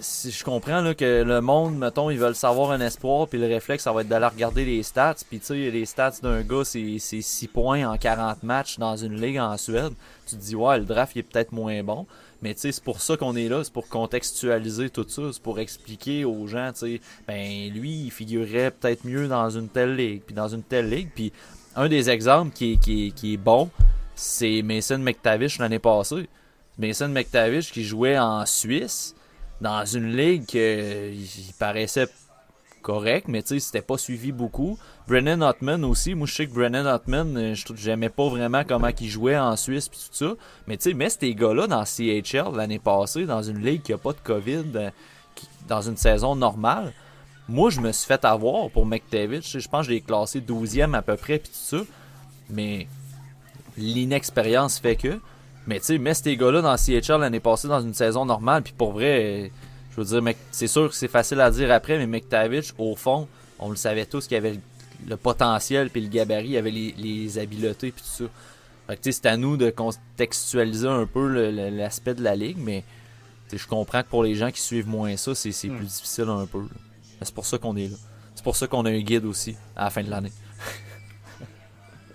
je 0.00 0.44
comprends 0.44 0.80
là, 0.80 0.94
que 0.94 1.22
le 1.22 1.40
monde, 1.40 1.78
mettons, 1.78 2.10
ils 2.10 2.18
veulent 2.18 2.34
savoir 2.34 2.72
un 2.72 2.80
espoir, 2.80 3.28
puis 3.28 3.38
le 3.38 3.46
réflexe, 3.46 3.84
ça 3.84 3.92
va 3.92 4.00
être 4.00 4.08
d'aller 4.08 4.26
regarder 4.26 4.64
les 4.64 4.82
stats. 4.82 5.14
Puis 5.30 5.40
les 5.50 5.86
stats 5.86 6.18
d'un 6.24 6.42
gars, 6.42 6.64
c'est 6.64 6.98
6 6.98 7.46
points 7.46 7.88
en 7.88 7.96
40 7.98 8.42
matchs 8.42 8.78
dans 8.80 8.96
une 8.96 9.20
ligue 9.20 9.38
en 9.38 9.56
Suède. 9.56 9.92
Tu 10.26 10.34
te 10.34 10.40
dis, 10.40 10.56
ouais, 10.56 10.76
le 10.76 10.84
draft, 10.84 11.14
il 11.14 11.20
est 11.20 11.22
peut-être 11.22 11.52
moins 11.52 11.84
bon. 11.84 12.04
Mais 12.42 12.54
c'est 12.56 12.82
pour 12.82 13.00
ça 13.00 13.16
qu'on 13.16 13.36
est 13.36 13.48
là, 13.48 13.62
c'est 13.62 13.72
pour 13.72 13.88
contextualiser 13.88 14.90
tout 14.90 15.06
ça, 15.08 15.22
c'est 15.32 15.42
pour 15.42 15.60
expliquer 15.60 16.24
aux 16.24 16.46
gens, 16.48 16.72
ben 17.26 17.70
lui, 17.72 18.04
il 18.04 18.10
figurerait 18.10 18.72
peut-être 18.72 19.04
mieux 19.04 19.28
dans 19.28 19.48
une 19.48 19.68
telle 19.68 19.94
ligue, 19.94 20.22
puis 20.22 20.34
dans 20.34 20.48
une 20.48 20.64
telle 20.64 20.90
ligue. 20.90 21.32
Un 21.76 21.88
des 21.88 22.10
exemples 22.10 22.52
qui 22.52 22.72
est, 22.72 22.76
qui 22.76 23.12
qui 23.12 23.34
est 23.34 23.38
bon, 23.38 23.70
c'est 24.16 24.62
Mason 24.62 24.98
McTavish 24.98 25.58
l'année 25.58 25.78
passée. 25.78 26.28
Mason 26.78 27.08
McTavish 27.08 27.70
qui 27.70 27.84
jouait 27.84 28.18
en 28.18 28.44
Suisse, 28.44 29.14
dans 29.60 29.84
une 29.84 30.16
ligue 30.16 30.44
qui 30.44 31.54
paraissait 31.58 32.08
correct, 32.82 33.28
mais 33.28 33.42
tu 33.42 33.54
sais, 33.54 33.60
c'était 33.60 33.82
pas 33.82 33.96
suivi 33.96 34.32
beaucoup. 34.32 34.78
Brennan 35.08 35.42
Hotman 35.42 35.84
aussi, 35.84 36.14
moi 36.14 36.26
je 36.26 36.34
sais 36.34 36.46
que 36.46 36.52
Brennan 36.52 36.86
Hotman, 36.86 37.36
euh, 37.36 37.54
j'aimais 37.74 38.08
pas 38.08 38.28
vraiment 38.28 38.62
comment 38.66 38.88
il 39.00 39.08
jouait 39.08 39.36
en 39.36 39.56
Suisse 39.56 39.88
puis 39.88 39.98
tout 39.98 40.14
ça. 40.16 40.34
Mais 40.66 40.76
tu 40.76 40.90
sais, 40.90 40.94
mais 40.94 41.10
ces 41.10 41.34
gars-là 41.34 41.66
dans 41.66 41.84
CHL 41.84 42.54
l'année 42.54 42.78
passée, 42.78 43.26
dans 43.26 43.42
une 43.42 43.64
ligue 43.64 43.82
qui 43.82 43.92
a 43.92 43.98
pas 43.98 44.12
de 44.12 44.20
COVID, 44.22 44.64
euh, 44.76 44.90
dans 45.68 45.82
une 45.82 45.96
saison 45.96 46.36
normale, 46.36 46.92
moi 47.48 47.70
je 47.70 47.80
me 47.80 47.90
suis 47.90 48.06
fait 48.06 48.24
avoir 48.24 48.70
pour 48.70 48.86
McTavish. 48.86 49.58
Je 49.58 49.68
pense 49.68 49.86
que 49.86 49.86
je 49.88 49.96
l'ai 49.96 50.00
classé 50.00 50.40
12e 50.40 50.94
à 50.94 51.02
peu 51.02 51.16
près 51.16 51.38
puis 51.38 51.50
tout 51.50 51.78
ça. 51.78 51.84
Mais 52.48 52.86
l'inexpérience 53.76 54.78
fait 54.78 54.96
que. 54.96 55.18
Mais 55.66 55.80
tu 55.80 55.86
sais, 55.86 55.98
mets 55.98 56.14
ces 56.14 56.36
gars-là 56.36 56.62
dans 56.62 56.76
CHL 56.76 57.20
l'année 57.20 57.40
passée 57.40 57.68
dans 57.68 57.80
une 57.80 57.94
saison 57.94 58.24
normale, 58.24 58.62
puis 58.62 58.74
pour 58.76 58.92
vrai, 58.92 59.52
je 59.90 60.00
veux 60.00 60.20
dire, 60.20 60.34
c'est 60.50 60.66
sûr 60.66 60.88
que 60.88 60.94
c'est 60.94 61.08
facile 61.08 61.40
à 61.40 61.50
dire 61.50 61.70
après, 61.70 61.98
mais 61.98 62.06
McTavish, 62.06 62.72
au 62.78 62.96
fond, 62.96 63.28
on 63.58 63.70
le 63.70 63.76
savait 63.76 64.06
tous 64.06 64.26
qu'il 64.26 64.36
avait 64.36 64.52
le 64.52 64.60
potentiel 65.16 65.90
puis 65.90 66.00
le 66.00 66.08
gabarit, 66.08 66.50
il 66.50 66.56
avait 66.56 66.70
les, 66.70 67.38
habiletés 67.38 67.92
puis 67.92 68.02
tout 68.02 68.24
ça. 68.24 68.30
Fait 68.86 68.96
que 68.96 69.10
c'est 69.10 69.26
à 69.26 69.36
nous 69.36 69.56
de 69.56 69.70
contextualiser 69.70 70.88
un 70.88 71.06
peu 71.06 71.50
l'aspect 71.70 72.14
de 72.14 72.22
la 72.22 72.34
ligue, 72.34 72.58
mais 72.58 72.84
je 73.52 73.66
comprends 73.66 74.02
que 74.02 74.08
pour 74.08 74.22
les 74.22 74.34
gens 74.34 74.50
qui 74.50 74.60
suivent 74.60 74.88
moins 74.88 75.16
ça, 75.16 75.34
c'est 75.34 75.50
hmm. 75.50 75.76
plus 75.76 75.86
difficile 75.86 76.28
un 76.28 76.46
peu. 76.46 76.62
C'est 77.20 77.34
pour 77.34 77.46
ça 77.46 77.58
qu'on 77.58 77.76
est 77.76 77.88
là. 77.88 77.96
C'est 78.34 78.44
pour 78.44 78.56
ça 78.56 78.66
qu'on 78.66 78.84
a 78.86 78.90
un 78.90 79.00
guide 79.00 79.24
aussi 79.24 79.56
à 79.76 79.84
la 79.84 79.90
fin 79.90 80.02
de 80.02 80.10
l'année. 80.10 80.32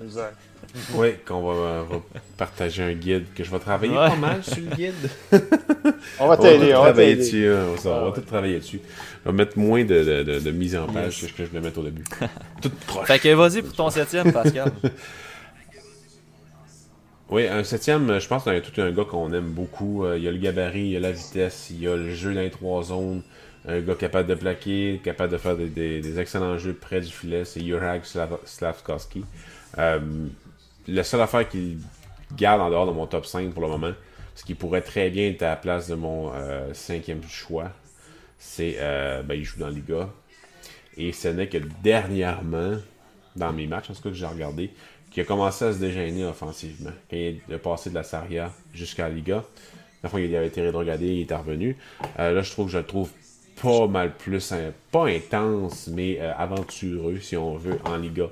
exact. 0.04 0.36
Oui, 0.96 1.16
qu'on 1.26 1.42
va, 1.42 1.86
partager 2.38 2.84
un 2.84 2.94
guide, 2.94 3.26
que 3.36 3.44
je 3.44 3.52
vais 3.52 3.60
travailler 3.60 3.94
pas 3.94 4.16
mal 4.16 4.44
sur 4.44 4.58
le 4.58 4.76
guide. 4.76 4.94
on 6.20 6.28
va 6.28 6.38
t'aider, 6.38 6.74
on 6.76 6.84
va 6.84 6.92
travailler 6.92 7.16
dessus. 7.16 7.50
Hein, 7.50 7.66
on, 7.86 8.06
va 8.06 8.12
tout 8.14 8.22
travailler 8.22 8.60
dessus. 8.60 8.82
On 9.26 9.30
va 9.30 9.36
mettre 9.36 9.58
moins 9.58 9.84
de, 9.84 10.24
de, 10.24 10.40
de, 10.40 10.52
mise 10.52 10.76
en 10.76 10.88
page 10.88 11.22
que 11.22 11.28
ce 11.28 11.34
que 11.34 11.44
je 11.44 11.50
voulais 11.50 11.62
mettre 11.62 11.80
au 11.80 11.84
début. 11.84 12.04
tout 12.62 12.72
proche. 12.86 13.08
Fait 13.08 13.20
que 13.20 13.34
vas-y 13.34 13.62
pour 13.62 13.74
ton 13.74 13.90
septième, 13.90 14.32
Pascal. 14.32 14.72
oui, 17.30 17.48
un 17.48 17.64
septième, 17.64 18.20
je 18.20 18.28
pense 18.28 18.44
qu'il 18.44 18.54
y 18.54 18.58
a 18.58 18.62
tout 18.62 18.82
un 18.82 18.92
gars 18.92 19.06
qu'on 19.06 19.32
aime 19.34 19.50
beaucoup. 19.50 20.06
Euh, 20.06 20.18
il 20.18 20.24
y 20.24 20.28
a 20.28 20.32
le 20.32 20.38
gabarit, 20.38 20.82
il 20.82 20.92
y 20.92 20.98
a 20.98 21.02
la 21.02 21.12
vitesse, 21.12 21.68
il 21.72 21.82
y 21.82 21.88
a 21.88 21.96
le 21.96 22.14
jeu 22.14 22.34
dans 22.34 22.42
les 22.42 22.52
trois 22.52 22.84
zones. 22.84 23.24
Un 23.68 23.82
gars 23.82 23.96
capable 23.96 24.30
de 24.30 24.36
plaquer, 24.36 25.02
capable 25.04 25.34
de 25.34 25.38
faire 25.38 25.58
des, 25.58 26.20
excellents 26.20 26.58
jeux 26.58 26.74
près 26.74 27.02
du 27.02 27.12
filet, 27.12 27.44
c'est 27.44 27.60
Jurag 27.60 28.04
Slavkowski. 28.46 29.26
Euh, 29.78 30.00
la 30.88 31.04
seule 31.04 31.22
affaire 31.22 31.48
qu'il 31.48 31.80
garde 32.36 32.62
en 32.62 32.70
dehors 32.70 32.88
de 32.88 32.92
mon 32.92 33.08
top 33.08 33.26
5 33.26 33.54
pour 33.54 33.62
le 33.62 33.70
moment, 33.70 33.92
ce 34.36 34.44
qui 34.44 34.54
pourrait 34.54 34.82
très 34.82 35.10
bien 35.10 35.30
être 35.30 35.44
à 35.44 35.50
la 35.50 35.56
place 35.56 35.88
de 35.88 35.96
mon 35.96 36.32
euh, 36.34 36.74
cinquième 36.74 37.24
choix, 37.24 37.72
c'est 38.38 38.76
euh, 38.78 39.24
ben, 39.24 39.36
il 39.36 39.44
joue 39.44 39.60
dans 39.60 39.70
Liga. 39.70 40.10
Et 40.96 41.12
ce 41.12 41.28
n'est 41.28 41.48
que 41.48 41.58
dernièrement, 41.84 42.76
dans 43.36 43.54
mes 43.54 43.68
matchs, 43.68 43.90
en 43.90 43.94
tout 43.94 44.02
cas 44.02 44.10
que 44.10 44.16
j'ai 44.16 44.26
regardé, 44.26 44.72
qu'il 45.12 45.22
a 45.22 45.26
commencé 45.26 45.66
à 45.66 45.74
se 45.74 45.80
dégainer 45.80 46.26
offensivement. 46.26 46.92
Quand 47.10 47.18
il 47.18 47.42
est 47.50 47.58
passé 47.58 47.90
de 47.90 47.96
la 47.96 48.04
Saria 48.04 48.52
jusqu'à 48.74 49.10
Liga, 49.10 49.44
la 50.04 50.10
fois 50.10 50.22
il 50.22 50.36
avait 50.36 50.48
été 50.48 50.62
rétrogradé, 50.62 51.08
il 51.08 51.32
est 51.32 51.36
revenu. 51.36 51.78
Euh, 52.20 52.34
là, 52.34 52.42
je 52.42 52.52
trouve 52.52 52.70
je 52.70 52.78
le 52.78 52.86
trouve 52.86 53.10
pas 53.62 53.88
mal 53.88 54.16
plus, 54.16 54.54
pas 54.92 55.08
intense, 55.08 55.88
mais 55.88 56.20
aventureux, 56.20 57.20
si 57.20 57.36
on 57.36 57.58
veut, 57.58 57.80
en 57.86 57.98
Liga. 57.98 58.30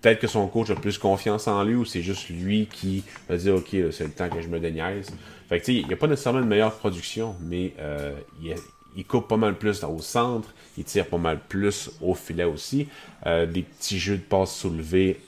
Peut-être 0.00 0.20
que 0.20 0.26
son 0.26 0.46
coach 0.46 0.70
a 0.70 0.74
plus 0.74 0.96
confiance 0.96 1.46
en 1.46 1.62
lui 1.62 1.74
ou 1.74 1.84
c'est 1.84 2.02
juste 2.02 2.28
lui 2.30 2.66
qui 2.66 3.04
va 3.28 3.36
dire 3.36 3.56
Ok, 3.56 3.76
c'est 3.92 4.04
le 4.04 4.10
temps 4.10 4.28
que 4.28 4.40
je 4.40 4.48
me 4.48 4.58
déniaise. 4.58 5.10
Fait 5.48 5.60
que 5.60 5.70
il 5.70 5.86
n'y 5.86 5.92
a 5.92 5.96
pas 5.96 6.06
nécessairement 6.06 6.40
une 6.40 6.48
meilleure 6.48 6.74
production, 6.74 7.36
mais 7.42 7.74
euh, 7.78 8.14
il, 8.96 9.04
coupe 9.04 9.28
pas 9.28 9.36
mal 9.36 9.56
plus 9.56 9.84
au 9.84 9.98
centre, 9.98 10.54
il 10.78 10.84
tire 10.84 11.06
pas 11.06 11.18
mal 11.18 11.38
plus 11.48 11.90
au 12.00 12.14
filet 12.14 12.44
aussi. 12.44 12.88
Euh, 13.26 13.46
des 13.46 13.62
petits 13.62 13.98
jeux 13.98 14.16
de 14.16 14.22
passes 14.22 14.54
soulevés 14.54 15.20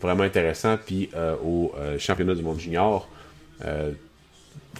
vraiment 0.00 0.22
intéressants. 0.22 0.76
Puis 0.84 1.10
euh, 1.16 1.34
au 1.44 1.72
championnat 1.98 2.34
du 2.34 2.42
monde 2.42 2.60
junior, 2.60 3.08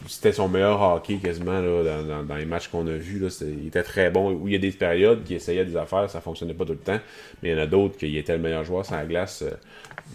c'était 0.08 0.32
son 0.32 0.48
meilleur 0.48 0.80
hockey 0.80 1.16
quasiment 1.16 1.60
dans, 1.60 2.36
les 2.36 2.44
matchs 2.44 2.68
qu'on 2.68 2.86
a 2.86 2.92
vus. 2.92 3.22
il 3.42 3.68
était 3.68 3.82
très 3.82 4.10
bon. 4.10 4.40
Il 4.46 4.52
y 4.52 4.56
a 4.56 4.58
des 4.58 4.70
périodes 4.70 5.24
qui 5.24 5.34
essayait 5.34 5.64
des 5.64 5.76
affaires, 5.76 6.08
ça 6.10 6.20
fonctionnait 6.20 6.54
pas 6.54 6.64
tout 6.64 6.72
le 6.72 6.78
temps. 6.78 7.00
Mais 7.42 7.50
il 7.50 7.52
y 7.52 7.54
en 7.54 7.62
a 7.62 7.66
d'autres 7.66 7.96
qui 7.96 8.16
étaient 8.16 8.36
le 8.36 8.42
meilleur 8.42 8.64
joueur 8.64 8.84
sur 8.84 8.96
la 8.96 9.04
glace 9.04 9.42
euh, 9.42 9.50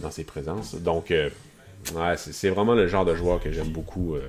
dans 0.02 0.12
ses 0.12 0.24
présences. 0.24 0.76
Donc, 0.76 1.12
euh, 1.12 1.30
c'est 2.18 2.50
vraiment 2.50 2.74
le 2.74 2.88
genre 2.88 3.06
de 3.06 3.16
joueur 3.16 3.40
que 3.40 3.52
j'aime 3.52 3.70
beaucoup, 3.70 4.16
euh, 4.16 4.22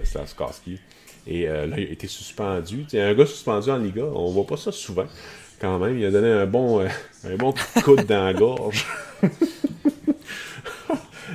Et 1.27 1.49
euh, 1.49 1.67
là, 1.67 1.79
il 1.79 1.89
a 1.89 1.93
été 1.93 2.07
suspendu. 2.07 2.87
un 2.95 3.15
gars 3.15 3.27
suspendu 3.27 3.71
en 3.71 3.79
Liga, 3.79 4.05
on 4.05 4.31
voit 4.31 4.47
pas 4.47 4.57
ça 4.57 4.73
souvent 4.73 5.07
quand 5.61 5.79
même. 5.79 5.99
Il 5.99 6.05
a 6.07 6.11
donné 6.11 6.29
un 6.29 6.47
bon, 6.47 6.81
un 6.81 7.37
bon 7.37 7.53
coup 7.85 7.97
de 7.97 8.03
dans 8.03 8.25
la 8.25 8.35
gorge. 8.35 8.87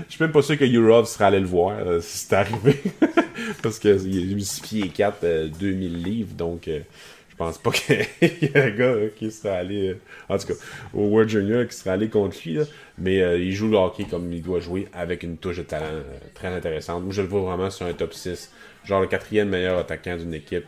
Je 0.07 0.13
suis 0.13 0.23
même 0.23 0.31
pas 0.31 0.41
sûr 0.41 0.57
que 0.57 0.65
Eurov 0.65 1.05
serait 1.07 1.25
allé 1.25 1.39
le 1.39 1.45
voir 1.45 1.77
si 2.01 2.17
c'était 2.19 2.35
arrivé. 2.35 2.81
Parce 3.61 3.79
qu'il 3.79 3.91
a 3.91 4.43
6 4.43 4.61
pieds 4.61 4.89
4, 4.89 5.49
2000 5.59 6.03
livres, 6.03 6.33
donc 6.35 6.67
euh, 6.67 6.79
je 7.29 7.35
pense 7.35 7.57
pas 7.57 7.71
qu'il 7.71 7.95
y 7.95 8.45
ait 8.45 8.57
un 8.57 8.69
gars 8.71 8.95
qui 9.15 9.31
serait 9.31 9.57
allé, 9.57 9.89
euh, 9.89 9.99
en 10.29 10.37
tout 10.37 10.47
cas, 10.47 10.53
au 10.93 11.05
World 11.07 11.29
Junior 11.29 11.67
qui 11.67 11.75
serait 11.75 11.91
allé 11.91 12.09
contre 12.09 12.37
lui, 12.45 12.59
mais 12.97 13.21
euh, 13.21 13.37
il 13.37 13.53
joue 13.53 13.69
le 13.69 13.77
hockey 13.77 14.05
comme 14.05 14.31
il 14.31 14.41
doit 14.41 14.59
jouer 14.59 14.87
avec 14.93 15.23
une 15.23 15.37
touche 15.37 15.57
de 15.57 15.63
talent 15.63 16.01
très 16.33 16.47
intéressante. 16.47 17.03
Moi, 17.03 17.13
je 17.13 17.21
le 17.21 17.27
vois 17.27 17.41
vraiment 17.41 17.69
sur 17.69 17.85
un 17.85 17.93
top 17.93 18.13
6, 18.13 18.51
genre 18.85 19.01
le 19.01 19.07
quatrième 19.07 19.49
meilleur 19.49 19.79
attaquant 19.79 20.17
d'une 20.17 20.33
équipe. 20.33 20.65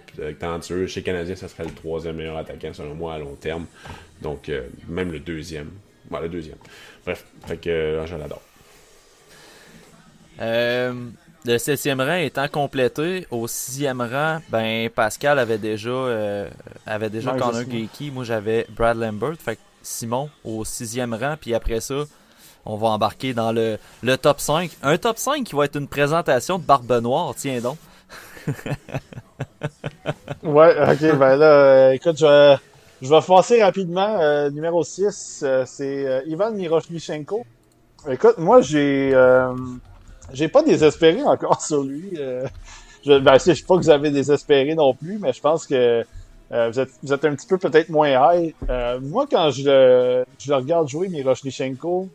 Chez 0.87 1.01
Canadien, 1.03 1.35
ça 1.35 1.47
serait 1.47 1.65
le 1.65 1.73
troisième 1.73 2.17
meilleur 2.17 2.37
attaquant 2.37 2.73
selon 2.73 2.95
moi 2.95 3.13
à 3.13 3.19
long 3.19 3.35
terme, 3.35 3.65
donc 4.21 4.51
même 4.87 5.11
le 5.11 5.19
deuxième. 5.19 5.71
Voilà, 6.09 6.27
le 6.27 6.31
deuxième. 6.31 6.57
Bref, 7.05 7.25
fait 7.45 7.57
que 7.57 8.03
je 8.05 8.15
l'adore. 8.15 8.46
Euh, 10.41 10.93
le 11.45 11.57
septième 11.57 12.01
rang 12.01 12.15
étant 12.15 12.47
complété, 12.47 13.25
au 13.31 13.47
sixième 13.47 14.01
rang, 14.01 14.39
ben 14.49 14.89
Pascal 14.89 15.39
avait 15.39 15.57
déjà 15.57 15.89
euh, 15.89 16.49
avait 16.85 17.09
déjà 17.09 17.31
Connor 17.31 17.63
Geeky. 17.69 18.11
Moi 18.11 18.23
j'avais 18.23 18.67
Brad 18.69 18.97
Lambert. 18.97 19.35
Fait 19.39 19.57
Simon 19.81 20.29
au 20.43 20.65
sixième 20.65 21.13
rang. 21.13 21.35
Puis 21.39 21.53
après 21.53 21.79
ça, 21.79 22.03
on 22.65 22.75
va 22.75 22.89
embarquer 22.89 23.33
dans 23.33 23.53
le, 23.53 23.77
le 24.03 24.17
top 24.17 24.41
5. 24.41 24.71
Un 24.83 24.97
top 24.97 25.17
5 25.17 25.45
qui 25.45 25.55
va 25.55 25.65
être 25.65 25.77
une 25.77 25.87
présentation 25.87 26.59
de 26.59 26.63
Barbe 26.63 26.91
Noire, 27.01 27.33
tiens 27.37 27.61
donc. 27.61 27.77
ouais, 30.43 30.75
ok, 30.91 31.17
ben 31.17 31.35
là, 31.35 31.45
euh, 31.45 31.91
écoute, 31.91 32.17
je 32.17 32.25
vais, 32.25 32.57
je 33.01 33.09
vais 33.09 33.21
passer 33.25 33.63
rapidement. 33.63 34.19
Euh, 34.19 34.49
numéro 34.49 34.83
6, 34.83 35.45
c'est 35.65 36.23
Ivan 36.27 36.51
Miroshnichenko. 36.51 37.45
Écoute, 38.09 38.37
moi 38.37 38.61
j'ai 38.61 39.13
j'ai 40.33 40.47
pas 40.47 40.63
désespéré 40.63 41.23
encore 41.23 41.61
sur 41.65 41.83
lui. 41.83 42.11
Euh, 42.17 42.45
je, 43.05 43.19
ben, 43.19 43.33
je 43.33 43.53
sais 43.53 43.63
pas 43.63 43.75
que 43.75 43.81
vous 43.81 43.89
avez 43.89 44.11
désespéré 44.11 44.75
non 44.75 44.93
plus, 44.93 45.17
mais 45.19 45.33
je 45.33 45.41
pense 45.41 45.65
que 45.65 46.05
euh, 46.51 46.71
vous, 46.71 47.13
êtes, 47.13 47.25
un 47.25 47.35
petit 47.35 47.47
peu 47.47 47.57
peut-être 47.57 47.89
moins 47.89 48.09
high. 48.09 48.53
Euh, 48.69 48.99
moi, 49.01 49.25
quand 49.29 49.51
je 49.51 50.23
je 50.39 50.53
regarde 50.53 50.87
jouer, 50.87 51.09
Miroshnichenko, 51.09 52.09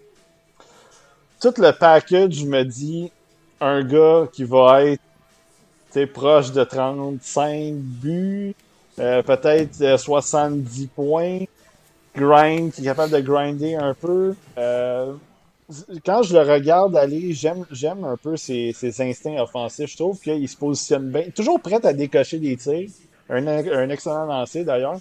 tout 1.41 1.55
le 1.59 1.73
package 1.73 2.45
me 2.45 2.63
dit 2.65 3.11
un 3.61 3.83
gars 3.83 4.27
qui 4.33 4.45
va 4.45 4.85
être 4.85 6.13
proche 6.13 6.53
de 6.53 6.65
35 6.65 7.75
buts, 7.75 8.55
peut-être 8.97 9.99
70 9.99 10.87
points, 10.87 11.41
grind, 12.17 12.73
qui 12.73 12.81
est 12.81 12.85
capable 12.85 13.13
de 13.13 13.21
grinder 13.21 13.75
un 13.75 13.93
peu 13.93 14.35
quand 16.05 16.23
je 16.23 16.35
le 16.35 16.43
regarde 16.43 16.97
aller, 16.97 17.33
j'aime, 17.33 17.67
j'aime 17.71 18.05
un 18.05 18.17
peu 18.17 18.37
ses, 18.37 18.75
instincts 19.01 19.41
offensifs. 19.41 19.91
Je 19.91 19.97
trouve 19.97 20.19
qu'il 20.21 20.49
se 20.49 20.57
positionne 20.57 21.11
bien. 21.11 21.25
Toujours 21.35 21.61
prêt 21.61 21.85
à 21.85 21.93
décocher 21.93 22.39
des 22.39 22.57
tirs. 22.57 22.89
Un, 23.29 23.47
un 23.47 23.89
excellent 23.89 24.27
lancé 24.27 24.65
d'ailleurs. 24.65 25.01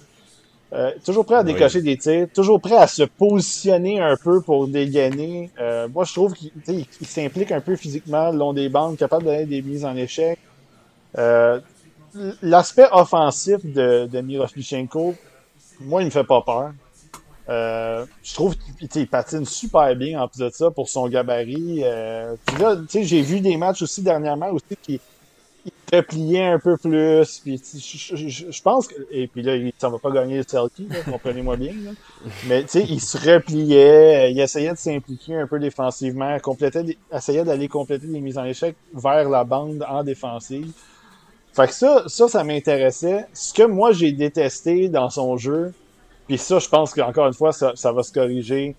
Euh, 0.73 0.91
toujours 1.03 1.25
prêt 1.25 1.35
à 1.35 1.43
décocher 1.43 1.81
des 1.81 1.97
tirs, 1.97 2.27
toujours 2.33 2.61
prêt 2.61 2.77
à 2.77 2.87
se 2.87 3.03
positionner 3.03 3.99
un 3.99 4.15
peu 4.15 4.41
pour 4.41 4.69
dégainer. 4.69 5.49
Euh, 5.59 5.89
moi, 5.89 6.05
je 6.05 6.13
trouve 6.13 6.33
qu'il 6.33 6.85
s'implique 7.01 7.51
un 7.51 7.59
peu 7.59 7.75
physiquement 7.75 8.31
le 8.31 8.37
long 8.37 8.53
des 8.53 8.69
bandes, 8.69 8.95
capable 8.95 9.25
de 9.25 9.29
donner 9.31 9.45
des 9.45 9.61
mises 9.61 9.83
en 9.83 9.95
échec. 9.97 10.39
Euh, 11.17 11.59
l'aspect 12.41 12.87
offensif 12.93 13.65
de, 13.65 14.07
de 14.07 14.21
Miroshnichenko, 14.21 15.15
moi, 15.81 16.03
il 16.03 16.05
me 16.05 16.11
fait 16.11 16.23
pas 16.23 16.41
peur. 16.41 16.71
Euh, 17.49 18.05
je 18.23 18.33
trouve 18.33 18.55
qu'il 18.89 19.07
patine 19.07 19.45
super 19.45 19.95
bien 19.95 20.21
en 20.21 20.27
plus 20.27 20.39
de 20.39 20.49
ça 20.49 20.71
pour 20.71 20.89
son 20.89 21.07
gabarit. 21.07 21.81
Euh, 21.83 22.35
là, 22.59 22.77
j'ai 22.93 23.21
vu 23.21 23.41
des 23.41 23.57
matchs 23.57 23.81
aussi 23.81 24.01
dernièrement 24.01 24.51
aussi 24.51 24.77
qui 24.81 24.99
il 25.65 25.71
repliait 25.93 26.45
un 26.45 26.59
peu 26.59 26.77
plus. 26.77 27.39
Puis 27.43 27.61
je, 27.75 28.61
pense 28.61 28.87
que 28.87 28.95
et 29.11 29.27
puis 29.27 29.41
là, 29.41 29.53
ça 29.77 29.89
va 29.89 29.97
pas 29.99 30.11
gagner 30.11 30.37
le 30.37 30.43
Selkie, 30.47 30.87
comprenez-moi 31.09 31.57
bien. 31.57 31.73
Mais 32.47 32.63
tu 32.63 32.69
sais, 32.69 32.85
il 32.87 33.01
se 33.01 33.17
repliait, 33.17 34.31
il 34.31 34.39
essayait 34.39 34.71
de 34.71 34.77
s'impliquer 34.77 35.35
un 35.35 35.47
peu 35.47 35.59
défensivement, 35.59 36.39
complétait, 36.39 36.97
essayait 37.13 37.43
d'aller 37.43 37.67
compléter 37.67 38.07
des 38.07 38.21
mises 38.21 38.37
en 38.37 38.45
échec 38.45 38.75
vers 38.93 39.29
la 39.29 39.43
bande 39.43 39.85
en 39.87 40.03
défensive. 40.03 40.71
Fait 41.53 41.67
que 41.67 41.73
ça, 41.73 42.03
ça, 42.07 42.27
ça 42.27 42.43
m'intéressait. 42.43 43.25
Ce 43.33 43.53
que 43.53 43.63
moi 43.63 43.91
j'ai 43.91 44.13
détesté 44.13 44.87
dans 44.87 45.09
son 45.09 45.37
jeu, 45.37 45.73
puis 46.27 46.37
ça, 46.37 46.59
je 46.59 46.69
pense 46.69 46.93
qu'encore 46.93 47.27
une 47.27 47.33
fois, 47.33 47.51
ça, 47.51 47.91
va 47.91 48.03
se 48.03 48.11
corriger 48.11 48.75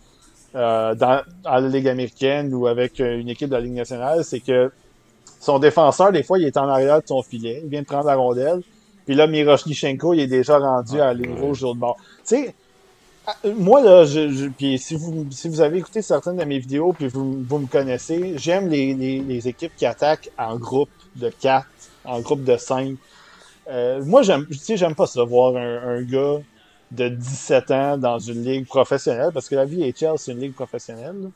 euh, 0.54 0.94
dans, 0.94 1.22
la 1.44 1.60
Ligue 1.60 1.88
américaine 1.88 2.52
ou 2.54 2.66
avec 2.66 3.00
euh, 3.00 3.18
une 3.18 3.28
équipe 3.28 3.48
de 3.48 3.54
la 3.54 3.60
Ligue 3.60 3.72
nationale, 3.72 4.24
c'est 4.24 4.40
que 4.40 4.70
son 5.40 5.58
défenseur, 5.58 6.12
des 6.12 6.22
fois, 6.22 6.38
il 6.38 6.46
est 6.46 6.56
en 6.56 6.68
arrière 6.68 7.00
de 7.00 7.06
son 7.06 7.22
filet, 7.22 7.60
il 7.64 7.70
vient 7.70 7.82
de 7.82 7.86
prendre 7.86 8.06
la 8.06 8.16
rondelle, 8.16 8.62
puis 9.06 9.14
là, 9.14 9.26
Miroshnichenko, 9.26 10.14
il 10.14 10.20
est 10.20 10.26
déjà 10.26 10.58
rendu 10.58 11.00
à 11.00 11.06
la 11.06 11.14
ligne 11.14 11.34
rouge 11.40 11.62
de 11.62 11.72
bord. 11.72 11.96
Tu 12.26 12.36
sais, 12.36 12.54
euh, 13.44 13.54
moi, 13.56 13.82
là, 13.82 14.04
je, 14.04 14.48
puis 14.48 14.78
si 14.78 14.94
vous, 14.94 15.26
si 15.30 15.48
vous 15.48 15.60
avez 15.60 15.78
écouté 15.78 16.02
certaines 16.02 16.36
de 16.36 16.44
mes 16.44 16.58
vidéos, 16.58 16.92
puis 16.92 17.08
vous, 17.08 17.42
vous 17.48 17.58
me 17.58 17.66
connaissez, 17.66 18.34
j'aime 18.36 18.68
les, 18.68 18.94
les, 18.94 19.48
équipes 19.48 19.72
qui 19.76 19.86
attaquent 19.86 20.30
en 20.38 20.56
groupe 20.56 20.90
de 21.16 21.28
4, 21.28 21.66
en 22.04 22.20
groupe 22.20 22.44
de 22.44 22.56
5. 22.56 22.96
moi, 24.04 24.22
j'aime, 24.22 24.46
tu 24.46 24.54
sais, 24.54 24.76
j'aime 24.76 24.94
pas 24.94 25.06
ça, 25.06 25.24
voir 25.24 25.56
un, 25.56 25.96
un 25.96 26.02
gars 26.02 26.40
de 26.92 27.08
17 27.08 27.70
ans 27.70 27.98
dans 27.98 28.18
une 28.18 28.44
ligue 28.44 28.66
professionnelle, 28.66 29.30
parce 29.32 29.48
que 29.48 29.54
la 29.54 29.64
VHL, 29.64 30.18
c'est 30.18 30.32
une 30.32 30.40
ligue 30.40 30.54
professionnelle. 30.54 31.30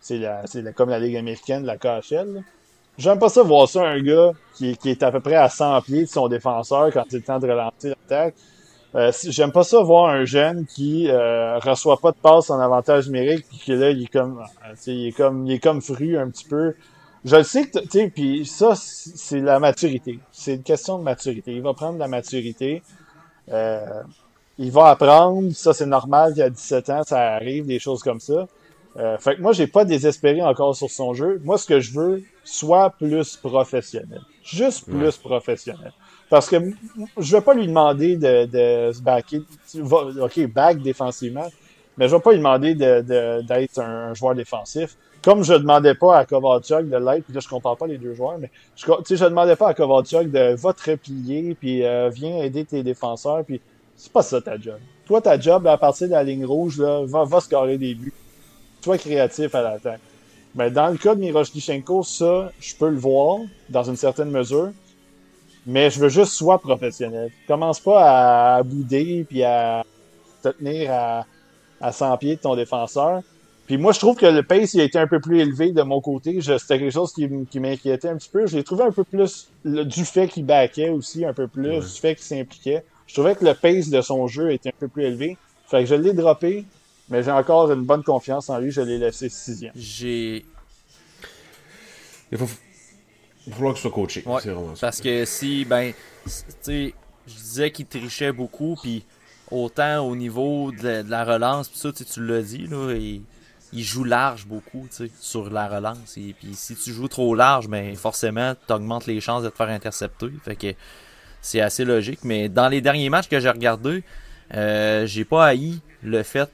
C'est 0.00 0.18
la, 0.18 0.42
la, 0.54 0.72
comme 0.72 0.90
la 0.90 0.98
ligue 0.98 1.16
américaine, 1.16 1.64
la 1.64 1.76
KHL. 1.76 2.42
J'aime 2.98 3.18
pas 3.18 3.28
ça 3.28 3.42
voir 3.42 3.68
ça, 3.68 3.82
un 3.82 4.00
gars 4.02 4.32
qui, 4.54 4.76
qui, 4.76 4.90
est 4.90 5.02
à 5.02 5.12
peu 5.12 5.20
près 5.20 5.36
à 5.36 5.48
100 5.48 5.82
pieds 5.82 6.02
de 6.02 6.08
son 6.08 6.28
défenseur 6.28 6.90
quand 6.92 7.04
c'est 7.08 7.18
le 7.18 7.22
temps 7.22 7.38
de 7.38 7.48
relancer 7.48 7.88
l'attaque. 7.90 8.34
Euh, 8.94 9.12
J'aime 9.28 9.52
pas 9.52 9.64
ça 9.64 9.80
voir 9.82 10.08
un 10.08 10.24
jeune 10.24 10.64
qui 10.64 11.08
euh, 11.10 11.58
reçoit 11.58 11.98
pas 11.98 12.12
de 12.12 12.16
passe 12.16 12.50
en 12.50 12.58
avantage 12.58 13.06
numérique 13.06 13.46
puis 13.48 13.62
que 13.66 13.72
là 13.72 13.90
il 13.90 14.04
est 14.04 14.12
comme 14.12 14.38
euh, 14.38 14.74
il 14.86 15.08
est 15.08 15.12
comme 15.12 15.46
il 15.46 15.52
est 15.52 15.58
comme 15.58 15.82
fru 15.82 16.16
un 16.16 16.30
petit 16.30 16.46
peu. 16.46 16.74
Je 17.24 17.36
le 17.36 17.42
sais 17.42 17.68
que 17.68 17.80
tu 17.80 17.88
sais 17.90 18.12
puis 18.14 18.46
ça 18.46 18.72
c'est 18.76 19.40
la 19.40 19.58
maturité. 19.58 20.18
C'est 20.32 20.54
une 20.54 20.62
question 20.62 20.98
de 20.98 21.02
maturité. 21.02 21.52
Il 21.52 21.62
va 21.62 21.74
prendre 21.74 21.98
la 21.98 22.08
maturité. 22.08 22.82
Euh, 23.50 24.02
il 24.58 24.70
va 24.70 24.88
apprendre, 24.88 25.52
ça 25.52 25.72
c'est 25.72 25.86
normal 25.86 26.34
qu'à 26.34 26.50
17 26.50 26.90
ans, 26.90 27.02
ça 27.04 27.34
arrive, 27.34 27.66
des 27.66 27.78
choses 27.78 28.02
comme 28.02 28.20
ça. 28.20 28.46
Euh, 28.98 29.18
fait 29.18 29.36
que 29.36 29.42
moi, 29.42 29.52
j'ai 29.52 29.66
pas 29.66 29.84
désespéré 29.84 30.42
encore 30.42 30.74
sur 30.74 30.90
son 30.90 31.12
jeu. 31.12 31.40
Moi, 31.44 31.58
ce 31.58 31.66
que 31.66 31.80
je 31.80 31.92
veux, 31.92 32.22
soit 32.44 32.90
plus 32.90 33.36
professionnel. 33.36 34.22
Juste 34.42 34.86
plus 34.86 35.16
professionnel. 35.18 35.92
Parce 36.30 36.48
que 36.48 36.56
je 37.18 37.36
vais 37.36 37.42
pas 37.42 37.54
lui 37.54 37.66
demander 37.66 38.16
de, 38.16 38.46
de 38.46 38.92
se 38.92 39.02
backer. 39.02 39.42
OK, 39.82 40.46
back 40.46 40.80
défensivement, 40.80 41.46
mais 41.98 42.08
je 42.08 42.16
vais 42.16 42.22
pas 42.22 42.30
lui 42.30 42.38
demander 42.38 42.74
d'être 42.74 43.06
de, 43.06 43.80
un, 43.80 44.14
joueur 44.14 44.34
défensif. 44.34 44.96
Comme 45.22 45.42
je 45.42 45.54
demandais 45.54 45.94
pas 45.94 46.18
à 46.18 46.24
Kovalchuk 46.24 46.88
de 46.88 46.96
l'être, 46.96 47.24
puis 47.24 47.34
là 47.34 47.40
je 47.40 47.48
compare 47.48 47.76
pas 47.76 47.86
les 47.86 47.98
deux 47.98 48.14
joueurs, 48.14 48.38
mais 48.38 48.50
je, 48.76 48.86
je 48.86 49.24
demandais 49.24 49.56
pas 49.56 49.68
à 49.68 49.74
Kovalchuk 49.74 50.30
de 50.30 50.54
va 50.54 50.72
te 50.72 50.90
replier, 50.90 51.56
puis 51.58 51.84
euh, 51.84 52.10
viens 52.10 52.38
aider 52.38 52.64
tes 52.64 52.82
défenseurs, 52.84 53.44
puis 53.44 53.60
c'est 53.96 54.12
pas 54.12 54.22
ça 54.22 54.40
ta 54.40 54.58
job. 54.58 54.78
Toi, 55.06 55.20
ta 55.20 55.38
job, 55.38 55.66
à 55.66 55.78
partir 55.78 56.08
de 56.08 56.12
la 56.12 56.24
ligne 56.24 56.44
rouge, 56.44 56.78
là, 56.78 57.04
va, 57.04 57.24
va 57.24 57.40
scorer 57.40 57.78
des 57.78 57.94
buts. 57.94 58.12
Sois 58.82 58.98
créatif 58.98 59.54
à 59.54 59.62
l'attaque. 59.62 60.00
Mais 60.54 60.70
dans 60.70 60.88
le 60.88 60.96
cas 60.96 61.14
de 61.14 61.20
Miroshnichenko, 61.20 62.02
ça, 62.02 62.50
je 62.60 62.74
peux 62.74 62.88
le 62.88 62.96
voir, 62.96 63.40
dans 63.68 63.84
une 63.84 63.96
certaine 63.96 64.30
mesure. 64.30 64.70
Mais 65.66 65.90
je 65.90 66.00
veux 66.00 66.08
juste 66.08 66.32
soit 66.32 66.58
professionnel. 66.58 67.30
Commence 67.46 67.80
pas 67.80 68.56
à 68.56 68.62
bouder 68.62 69.26
puis 69.28 69.42
à 69.42 69.84
te 70.42 70.48
tenir 70.48 70.92
à, 70.92 71.26
à 71.80 71.92
100 71.92 72.16
pieds 72.18 72.36
de 72.36 72.40
ton 72.40 72.54
défenseur. 72.54 73.22
Puis 73.66 73.76
moi, 73.76 73.92
je 73.92 73.98
trouve 73.98 74.16
que 74.16 74.26
le 74.26 74.44
pace 74.44 74.74
il 74.74 74.80
a 74.80 74.84
été 74.84 74.98
un 74.98 75.08
peu 75.08 75.20
plus 75.20 75.40
élevé 75.40 75.72
de 75.72 75.82
mon 75.82 76.00
côté. 76.00 76.40
C'était 76.40 76.78
quelque 76.78 76.92
chose 76.92 77.12
qui, 77.12 77.28
qui 77.50 77.58
m'inquiétait 77.58 78.08
un 78.08 78.16
petit 78.16 78.28
peu. 78.28 78.46
Je 78.46 78.56
l'ai 78.56 78.64
trouvé 78.64 78.84
un 78.84 78.92
peu 78.92 79.02
plus 79.02 79.48
du 79.64 80.04
fait 80.04 80.28
qu'il 80.28 80.46
backait 80.46 80.90
aussi, 80.90 81.24
un 81.24 81.32
peu 81.32 81.48
plus, 81.48 81.80
du 81.80 82.00
fait 82.00 82.14
qu'il 82.14 82.24
s'impliquait. 82.24 82.84
Je 83.06 83.14
trouvais 83.14 83.34
que 83.34 83.44
le 83.44 83.54
pace 83.54 83.88
de 83.88 84.00
son 84.00 84.26
jeu 84.26 84.52
était 84.52 84.70
un 84.70 84.78
peu 84.78 84.88
plus 84.88 85.04
élevé. 85.04 85.36
Fait 85.66 85.80
que 85.80 85.86
je 85.86 85.94
l'ai 85.94 86.12
droppé, 86.12 86.64
mais 87.08 87.22
j'ai 87.22 87.30
encore 87.30 87.70
une 87.72 87.84
bonne 87.84 88.02
confiance 88.02 88.50
en 88.50 88.58
lui. 88.58 88.70
Je 88.70 88.80
l'ai 88.80 88.98
laissé 88.98 89.28
sixième. 89.28 89.72
J'ai. 89.74 90.44
Il 92.32 92.38
faut, 92.38 92.48
il 93.46 93.52
falloir 93.52 93.74
qu'il 93.74 93.82
soit 93.82 93.90
coaché. 93.90 94.24
parce 94.80 95.00
que 95.00 95.24
si, 95.24 95.64
ben, 95.64 95.92
tu 96.24 96.32
sais, 96.60 96.94
je 97.26 97.34
disais 97.34 97.70
qu'il 97.70 97.86
trichait 97.86 98.32
beaucoup, 98.32 98.76
puis 98.80 99.04
autant 99.50 100.00
au 100.00 100.16
niveau 100.16 100.72
de, 100.72 101.08
la 101.08 101.24
relance, 101.24 101.68
puis 101.68 101.78
ça, 101.78 101.92
tu 101.92 102.26
l'as 102.26 102.42
dit, 102.42 102.66
là, 102.66 102.92
il, 102.92 103.22
joue 103.72 104.04
large 104.04 104.46
beaucoup, 104.46 104.88
tu 104.90 105.06
sais, 105.06 105.10
sur 105.20 105.50
la 105.50 105.68
relance. 105.68 106.16
Et 106.16 106.34
puis 106.38 106.54
si 106.54 106.74
tu 106.74 106.92
joues 106.92 107.08
trop 107.08 107.34
large, 107.34 107.68
ben, 107.68 107.94
forcément, 107.94 108.54
tu 108.66 108.72
augmentes 108.72 109.06
les 109.06 109.20
chances 109.20 109.44
de 109.44 109.48
te 109.48 109.56
faire 109.56 109.68
intercepter. 109.68 110.30
Fait 110.44 110.56
que 110.56 110.74
c'est 111.46 111.60
assez 111.60 111.84
logique. 111.84 112.20
Mais 112.24 112.48
dans 112.48 112.68
les 112.68 112.80
derniers 112.80 113.08
matchs 113.08 113.28
que 113.28 113.38
j'ai 113.38 113.50
regardés, 113.50 114.02
euh, 114.54 115.06
j'ai 115.06 115.24
pas 115.24 115.46
haï 115.46 115.78
le 116.02 116.22
fait. 116.22 116.50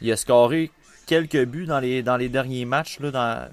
Il 0.00 0.10
a 0.12 0.16
scoré 0.16 0.70
quelques 1.06 1.44
buts 1.44 1.66
dans 1.66 1.80
les, 1.80 2.02
dans 2.02 2.16
les 2.16 2.28
derniers 2.28 2.64
matchs, 2.64 3.00
là, 3.00 3.10
dans, 3.10 3.48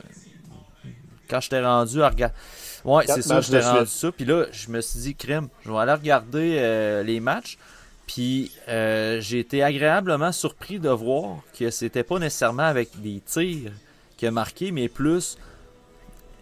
quand 1.28 1.42
j'étais 1.42 1.64
rendu 1.64 2.04
à 2.04 2.10
regarder. 2.10 2.36
Ouais, 2.84 3.04
c'est 3.08 3.24
ça, 3.24 3.42
j'étais 3.42 3.62
rendu 3.62 3.88
ça. 3.88 4.12
Puis 4.12 4.26
là, 4.26 4.46
je 4.52 4.70
me 4.70 4.80
suis 4.80 5.00
dit, 5.00 5.16
crème, 5.16 5.48
je 5.66 5.72
vais 5.72 5.78
aller 5.78 5.94
regarder 5.94 6.58
euh, 6.60 7.02
les 7.02 7.20
matchs. 7.20 7.58
Puis 8.06 8.52
euh, 8.68 9.20
j'ai 9.22 9.40
été 9.40 9.64
agréablement 9.64 10.32
surpris 10.32 10.78
de 10.78 10.90
voir 10.90 11.38
que 11.58 11.72
c'était 11.72 12.04
pas 12.04 12.20
nécessairement 12.20 12.64
avec 12.64 13.02
des 13.02 13.20
tirs 13.26 13.72
qu'il 14.18 14.28
a 14.28 14.32
marqué, 14.32 14.72
mais 14.72 14.88
plus. 14.88 15.40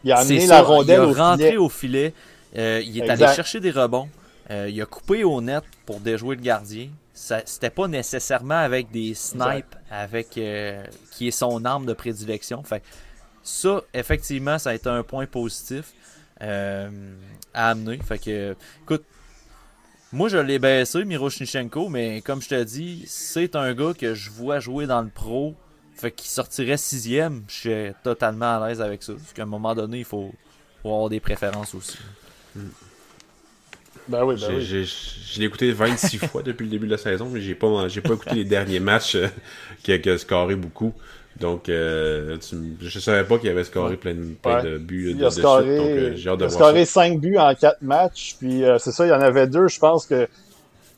Il 0.04 0.12
a 0.12 0.18
amené 0.18 0.46
la 0.48 0.62
rondelle 0.62 1.08
il 1.10 1.18
a 1.18 1.30
rentré 1.30 1.56
au 1.56 1.70
filet. 1.70 2.14
Euh, 2.58 2.82
il 2.86 2.98
est 3.00 3.10
allé 3.10 3.26
chercher 3.34 3.62
des 3.62 3.72
rebonds. 3.72 4.10
Il 4.70 4.82
a 4.82 4.86
coupé 4.86 5.24
au 5.24 5.42
net 5.42 5.64
pour 5.86 6.00
déjouer 6.00 6.36
le 6.36 6.42
gardien. 6.42 6.90
C'était 7.14 7.70
pas 7.70 7.88
nécessairement 7.88 8.58
avec 8.58 8.92
des 8.92 9.14
snipes, 9.14 9.76
avec 9.92 10.30
qui 10.30 10.40
est 10.42 11.32
son 11.32 11.64
arme 11.64 11.86
de 11.86 11.94
prédilection. 11.94 12.64
Fait 12.64 12.84
ça, 13.44 13.82
effectivement, 13.94 14.58
ça 14.58 14.72
a 14.72 14.74
été 14.74 14.90
un 14.90 15.04
point 15.04 15.26
positif 15.26 15.94
euh, 16.42 16.90
à 17.54 17.72
amener. 17.72 17.98
Fait 17.98 18.18
que, 18.18 18.56
écoute, 18.84 19.04
moi 20.14 20.30
je 20.30 20.38
l'ai 20.38 20.60
baissé, 20.60 21.04
Miroshnichenko, 21.04 21.90
mais 21.90 22.22
comme 22.22 22.42
je 22.42 22.50
te 22.50 22.64
dis, 22.64 23.04
c'est 23.06 23.56
un 23.56 23.74
gars 23.74 23.94
que 23.94 24.14
je 24.14 24.32
vois 24.32 24.60
jouer 24.60 24.88
dans 24.88 25.02
le 25.02 25.10
pro. 25.10 25.56
Fait 25.96 26.12
qu'il 26.12 26.30
sortirait 26.30 26.78
sixième, 26.78 27.44
je 27.48 27.54
suis 27.54 27.94
totalement 28.04 28.62
à 28.62 28.68
l'aise 28.68 28.82
avec 28.82 29.04
ça. 29.04 29.14
Parce 29.14 29.34
qu'à 29.34 29.44
un 29.44 29.48
moment 29.48 29.76
donné, 29.76 30.00
il 30.00 30.06
faut, 30.06 30.34
avoir 30.84 31.10
des 31.10 31.20
préférences 31.20 31.76
aussi. 31.76 31.98
Ben 34.08 34.24
oui, 34.24 34.36
ben 34.40 34.56
oui. 34.56 34.64
Je 34.64 35.40
l'ai 35.40 35.46
écouté 35.46 35.72
26 35.72 36.18
fois 36.28 36.44
depuis 36.44 36.66
le 36.66 36.70
début 36.70 36.86
de 36.86 36.92
la 36.92 36.98
saison, 36.98 37.28
mais 37.32 37.42
j'ai 37.42 37.56
pas, 37.56 37.88
j'ai 37.88 38.02
pas 38.02 38.14
écouté 38.14 38.36
les 38.36 38.46
derniers 38.46 38.80
matchs 38.80 39.16
euh, 39.16 39.28
qui, 39.84 39.92
a, 39.92 40.18
scoré 40.18 40.56
beaucoup. 40.56 40.94
Donc, 41.40 41.68
euh, 41.68 42.38
je 42.80 43.00
savais 43.00 43.24
pas 43.24 43.38
qu'il 43.40 43.50
avait 43.50 43.64
scoré 43.64 43.98
plein, 43.98 44.14
de, 44.14 44.78
buts 44.78 45.16
il 45.18 45.26
a 45.26 45.32
scoré, 45.32 45.66
euh, 45.68 46.16
il 46.16 46.44
a 46.44 46.50
scoré 46.50 46.86
5 46.86 47.20
buts 47.20 47.38
en 47.38 47.56
4 47.56 47.82
matchs. 47.82 48.36
Puis 48.40 48.64
euh, 48.64 48.78
c'est 48.78 48.92
ça, 48.92 49.06
il 49.06 49.10
y 49.10 49.14
en 49.14 49.22
avait 49.22 49.48
deux, 49.48 49.68
je 49.68 49.80
pense 49.80 50.06
que 50.06 50.28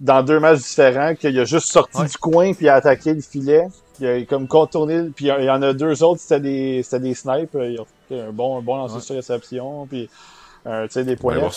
dans 0.02 0.24
deux 0.24 0.40
matchs 0.40 0.60
différents, 0.60 1.16
qu'il 1.16 1.40
a 1.40 1.46
juste 1.46 1.68
sorti 1.68 2.04
du 2.04 2.18
coin 2.18 2.54
puis 2.54 2.68
a 2.68 2.76
attaqué 2.76 3.14
le 3.14 3.22
filet. 3.22 3.68
Il 4.02 4.08
a 4.08 4.22
comme 4.26 4.50
contourné, 4.50 5.04
puis 5.16 5.28
il 5.28 5.46
y 5.46 5.50
en 5.50 5.62
a 5.62 5.74
deux 5.74 6.04
autres, 6.04 6.20
c'était 6.20 6.42
des, 6.42 6.84
c'était 6.84 7.00
des 7.00 7.14
snipes. 7.14 7.54
Il 7.54 7.80
a 7.80 7.84
fait 8.10 8.20
un 8.20 8.32
bon, 8.34 8.58
un 8.58 8.62
bon 8.62 8.76
lancer 8.76 9.00
sur 9.00 9.16
réception, 9.16 9.86
puis 9.88 10.10
tu 10.66 10.72
sais, 10.90 11.06
des 11.06 11.16
points. 11.16 11.38
Ben, 11.38 11.50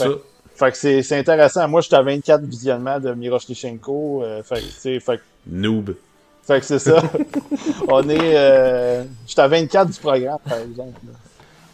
fait, 0.59 0.73
que 0.73 0.77
c'est, 0.77 1.03
c'est 1.03 1.19
intéressant. 1.19 1.67
Moi, 1.69 1.81
j'étais 1.81 1.97
à 1.97 2.03
24 2.03 2.43
visionnements 2.43 3.01
de 3.01 3.13
Miroshnichenko. 3.13 4.25
fait 4.45 4.63
que, 4.83 4.99
fait 5.01 5.21
Noob. 5.47 5.95
Fait 6.49 6.61
que 6.61 6.67
c'est 6.67 6.79
ça. 6.79 7.03
On 7.89 8.09
est. 8.09 8.19
Euh... 8.37 9.05
J'étais 9.27 9.43
à 9.43 9.49
24 9.49 9.91
du 9.91 10.01
programme, 10.01 10.39
par 10.49 10.59
exemple. 10.59 10.99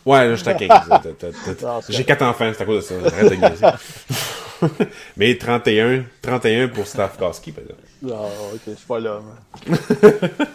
Ouais, 0.04 0.28
là, 0.28 0.34
j'étais 0.34 0.50
à 0.50 0.54
15. 0.54 1.84
J'ai 1.88 2.04
4 2.04 2.22
enfants, 2.22 2.50
c'est 2.52 2.62
à 2.62 2.66
cause 2.66 2.88
de 2.88 3.00
ça. 3.00 3.16
Arrête 3.16 3.40
de 3.40 4.84
Mais 5.16 5.36
31, 5.36 6.04
31 6.20 6.68
pour 6.68 6.86
Stavkowski, 6.86 7.52
par 7.52 7.62
exemple. 7.62 7.80
Non, 8.02 8.26
ok, 8.52 8.60
je 8.66 8.74
suis 8.74 8.86
pas 8.86 8.98
là. 8.98 9.20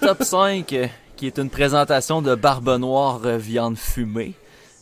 Top 0.02 0.24
5, 0.24 0.74
euh, 0.74 0.88
qui 1.16 1.28
est 1.28 1.38
une 1.38 1.50
présentation 1.50 2.22
de 2.22 2.36
Barbe 2.36 2.78
Noire 2.78 3.22
euh, 3.24 3.38
Viande 3.38 3.78
Fumée. 3.78 4.34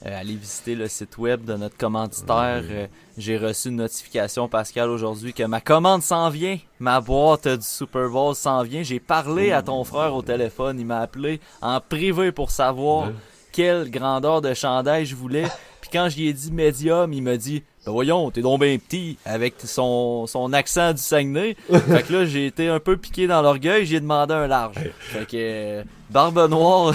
Euh, 0.06 0.19
allez 0.19 0.35
visiter 0.35 0.76
le 0.76 0.88
site 0.88 1.17
web 1.17 1.43
de 1.43 1.56
notre 1.56 1.76
commanditaire. 1.76 2.64
Euh, 2.69 2.88
j'ai 3.17 3.38
reçu 3.38 3.69
une 3.69 3.77
notification, 3.77 4.48
Pascal, 4.48 4.90
aujourd'hui 4.90 5.34
que 5.34 5.43
ma 5.43 5.59
commande 5.59 6.03
s'en 6.03 6.30
vient. 6.30 6.59
Ma 6.80 7.01
boîte 7.01 7.48
du 7.48 7.66
Super 7.66 8.09
Bowl 8.09 8.35
s'en 8.35 8.61
vient. 8.61 8.84
J'ai 8.84 9.00
parlé 9.00 9.51
à 9.51 9.64
ton 9.64 9.84
frère 9.84 10.14
au 10.14 10.22
téléphone. 10.22 10.80
Il 10.80 10.85
m'a 10.85 11.00
appelé 11.00 11.40
en 11.61 11.80
privé 11.82 12.32
pour 12.32 12.51
savoir 12.51 13.09
quelle 13.51 13.90
grandeur 13.90 14.42
de 14.42 14.53
chandail 14.53 15.06
je 15.06 15.16
voulais. 15.16 15.48
Puis 15.82 15.90
quand 15.92 16.09
je 16.09 16.17
lui 16.17 16.27
ai 16.27 16.34
dit 16.34 16.51
médium, 16.51 17.11
il 17.11 17.24
m'a 17.24 17.38
dit 17.38 17.64
ben 17.88 17.93
voyons, 17.93 18.32
t'es 18.32 18.41
donc 18.41 18.59
bien 18.59 18.77
petit 18.77 19.17
avec 19.24 19.53
son, 19.64 20.27
son 20.27 20.51
accent 20.51 20.91
du 20.91 21.01
Saguenay. 21.01 21.56
fait 21.72 22.03
que 22.03 22.11
là, 22.11 22.25
j'ai 22.25 22.48
été 22.48 22.67
un 22.67 22.82
peu 22.82 22.98
piqué 22.98 23.27
dans 23.27 23.41
l'orgueil, 23.41 23.85
j'ai 23.85 24.01
demandé 24.01 24.33
un 24.33 24.45
large. 24.45 24.75
Fait 24.99 25.25
que 25.25 25.38
euh, 25.38 25.83
Barbe 26.09 26.49
Noire, 26.49 26.93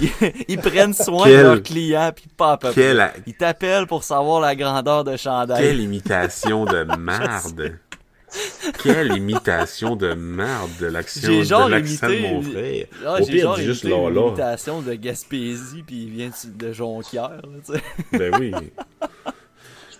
ils, 0.48 0.56
prennent 0.56 0.94
soin 0.94 1.28
de 1.28 1.34
leurs 1.34 1.62
clients 1.62 2.10
puis 2.16 2.24
pas 2.34 2.52
à 2.52 2.56
peu 2.56 2.70
près. 2.70 2.94
Ils 3.26 3.34
t'appellent 3.34 3.86
pour 3.86 4.02
savoir 4.02 4.40
la 4.40 4.56
grandeur 4.56 5.04
de 5.04 5.14
chandail. 5.18 5.62
Quelle 5.62 5.80
imitation 5.80 6.64
de 6.64 6.86
merde. 6.96 7.78
Quelle 8.82 9.14
imitation 9.14 9.96
de 9.96 10.14
merde 10.14 10.70
de 10.80 10.86
l'action 10.86 11.32
de 11.32 11.70
l'accent 11.70 12.08
de 12.08 12.18
mon 12.22 12.40
frère. 12.40 12.86
Ah, 13.06 13.20
Au 13.20 13.26
pire, 13.26 13.56
juste 13.56 13.84
là, 13.84 14.08
là. 14.08 14.28
imitation 14.28 14.80
de 14.80 14.94
Gaspésie 14.94 15.82
puis 15.86 16.04
il 16.04 16.10
vient 16.10 16.30
de 16.46 16.72
Jonquière. 16.72 17.42
Là, 17.68 17.78
ben 18.10 18.32
oui. 18.40 18.54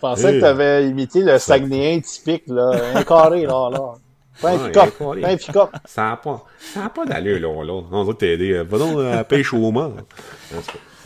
Je 0.05 0.11
pensais 0.11 0.33
que 0.35 0.39
tu 0.41 0.45
avais 0.45 0.87
imité 0.87 1.23
le 1.23 1.39
Saguenéen 1.39 2.01
typique, 2.01 2.45
là. 2.49 2.73
Un 2.95 3.03
carré, 3.05 3.47
là, 3.47 3.71
là. 3.71 3.95
Pain 4.41 4.59
ouais, 4.59 5.37
pick-up. 5.37 5.71
Ça 5.85 6.11
n'a 6.11 6.17
pas, 6.17 6.45
ça 6.59 6.87
a 6.87 6.89
pas 6.91 7.07
d'allure, 7.07 7.41
là, 7.41 7.65
là. 7.65 7.83
On 7.91 8.05
va 8.05 8.15
t'aider. 8.15 8.63
Va 8.63 8.79
donc 8.79 8.99
à 8.99 9.17
la 9.17 9.25
pêche 9.25 9.55
au 9.55 9.71
mort. 9.71 9.93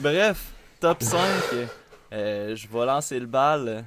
Bref, 0.00 0.52
top 0.80 1.02
5. 1.02 1.18
Euh, 2.12 2.56
je 2.56 2.66
vais 2.66 2.86
lancer 2.86 3.20
le 3.20 3.26
bal 3.26 3.84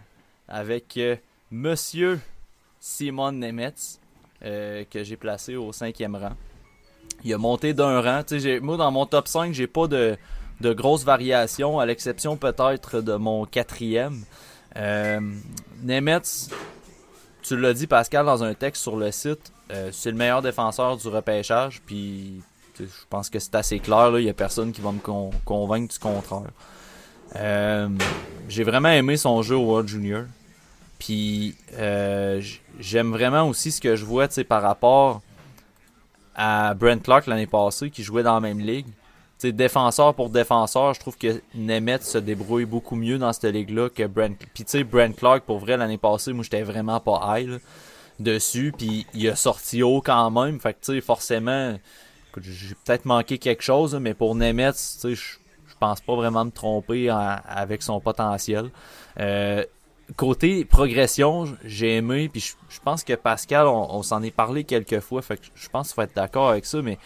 avec 0.48 0.96
euh, 0.98 1.16
Monsieur 1.50 2.20
Simon 2.80 3.32
Nemetz, 3.32 4.00
euh, 4.46 4.84
que 4.90 5.04
j'ai 5.04 5.18
placé 5.18 5.56
au 5.56 5.72
cinquième 5.72 6.16
rang. 6.16 6.34
Il 7.24 7.34
a 7.34 7.38
monté 7.38 7.74
d'un 7.74 8.00
rang. 8.00 8.22
Moi, 8.62 8.78
dans 8.78 8.92
mon 8.92 9.06
top 9.06 9.28
5, 9.28 9.54
j'ai 9.54 9.68
pas 9.68 9.88
de, 9.88 10.16
de 10.62 10.74
grosses 10.74 11.04
variations, 11.04 11.80
à 11.80 11.86
l'exception 11.86 12.38
peut-être 12.38 13.02
de 13.02 13.16
mon 13.16 13.46
quatrième. 13.46 14.24
Euh, 14.78 15.20
Nemetz, 15.84 16.50
tu 17.42 17.58
l'as 17.58 17.74
dit 17.74 17.88
Pascal 17.88 18.26
dans 18.26 18.44
un 18.44 18.54
texte 18.54 18.82
sur 18.82 18.96
le 18.96 19.12
site, 19.12 19.52
euh, 19.72 19.90
c'est 19.92 20.12
le 20.12 20.18
meilleur 20.18 20.42
défenseur 20.42 20.98
du 20.98 21.08
repêchage, 21.08 21.82
puis 21.86 22.42
je 22.80 22.86
pense 23.10 23.30
que 23.30 23.40
c'est 23.40 23.56
assez 23.56 23.80
clair, 23.80 24.18
il 24.18 24.24
n'y 24.24 24.30
a 24.30 24.34
personne 24.34 24.72
qui 24.72 24.82
va 24.82 24.92
me 24.92 25.00
convaincre 25.46 25.94
du 25.94 26.00
contraire. 26.00 26.52
Euh, 27.36 27.90
j'ai 28.50 28.64
vraiment 28.64 28.90
aimé 28.90 29.18
son 29.18 29.42
jeu 29.42 29.56
au 29.56 29.66
World 29.66 29.88
Junior. 29.88 30.24
Puis 31.00 31.56
euh, 31.74 32.42
j'aime 32.80 33.12
vraiment 33.12 33.48
aussi 33.48 33.72
ce 33.72 33.82
que 33.82 33.96
je 33.96 34.06
vois 34.06 34.28
par 34.48 34.62
rapport 34.62 35.22
à 36.36 36.74
Brent 36.76 37.02
Clark 37.02 37.26
l'année 37.26 37.48
passée 37.48 37.90
qui 37.90 38.04
jouait 38.04 38.24
dans 38.24 38.36
la 38.36 38.40
même 38.40 38.60
ligue. 38.60 38.88
Défenseur 39.48 40.14
pour 40.14 40.30
défenseur, 40.30 40.94
je 40.94 41.00
trouve 41.00 41.18
que 41.18 41.42
Nemeth 41.56 42.04
se 42.04 42.18
débrouille 42.18 42.66
beaucoup 42.66 42.96
mieux 42.96 43.18
dans 43.18 43.34
cette 43.34 43.54
ligue-là 43.54 43.90
que 43.90 44.06
Brent. 44.06 44.38
Puis 44.54 44.64
tu 44.64 44.72
sais, 44.72 44.84
Brent 44.84 45.16
Clark, 45.16 45.44
pour 45.44 45.60
vrai, 45.60 45.78
l'année 45.78 45.98
passée, 45.98 46.34
moi, 46.34 46.44
j'étais 46.44 46.64
vraiment 46.64 47.00
pas 47.00 47.40
high 47.40 47.60
dessus. 48.20 48.74
Puis 48.78 49.06
il 49.14 49.28
a 49.30 49.36
sorti 49.36 49.84
haut 49.84 50.02
quand 50.02 50.30
même. 50.32 50.60
Fait 50.60 50.74
que 50.74 50.80
tu 50.86 50.94
sais, 50.94 51.02
forcément, 51.02 51.78
j'ai 52.40 52.76
peut-être 52.86 53.06
manqué 53.06 53.38
quelque 53.38 53.64
chose, 53.64 53.96
mais 53.96 54.14
pour 54.14 54.36
Nemeth, 54.36 54.76
tu 54.76 55.16
sais, 55.16 55.16
je 55.16 55.38
pense 55.80 56.02
pas 56.02 56.16
vraiment 56.16 56.46
me 56.46 56.52
tromper 56.52 57.10
avec 57.10 57.82
son 57.82 58.00
potentiel. 58.00 58.70
Euh, 59.20 59.64
côté 60.16 60.66
progression, 60.66 61.46
j'ai 61.64 61.98
aimé, 61.98 62.30
puis 62.30 62.42
je, 62.42 62.80
pense 62.84 63.04
que 63.04 63.14
Pascal, 63.14 63.68
on, 63.68 64.04
s'en 64.04 64.22
est 64.24 64.32
parlé 64.32 64.64
quelques 64.64 65.00
fois, 65.00 65.22
fait 65.22 65.38
que 65.38 65.48
je 65.56 65.70
pense 65.70 65.88
qu'il 65.88 65.96
faut 65.96 66.02
être 66.02 66.16
d'accord 66.16 66.50
avec 66.50 66.66
ça, 66.66 66.82
mais 66.82 66.98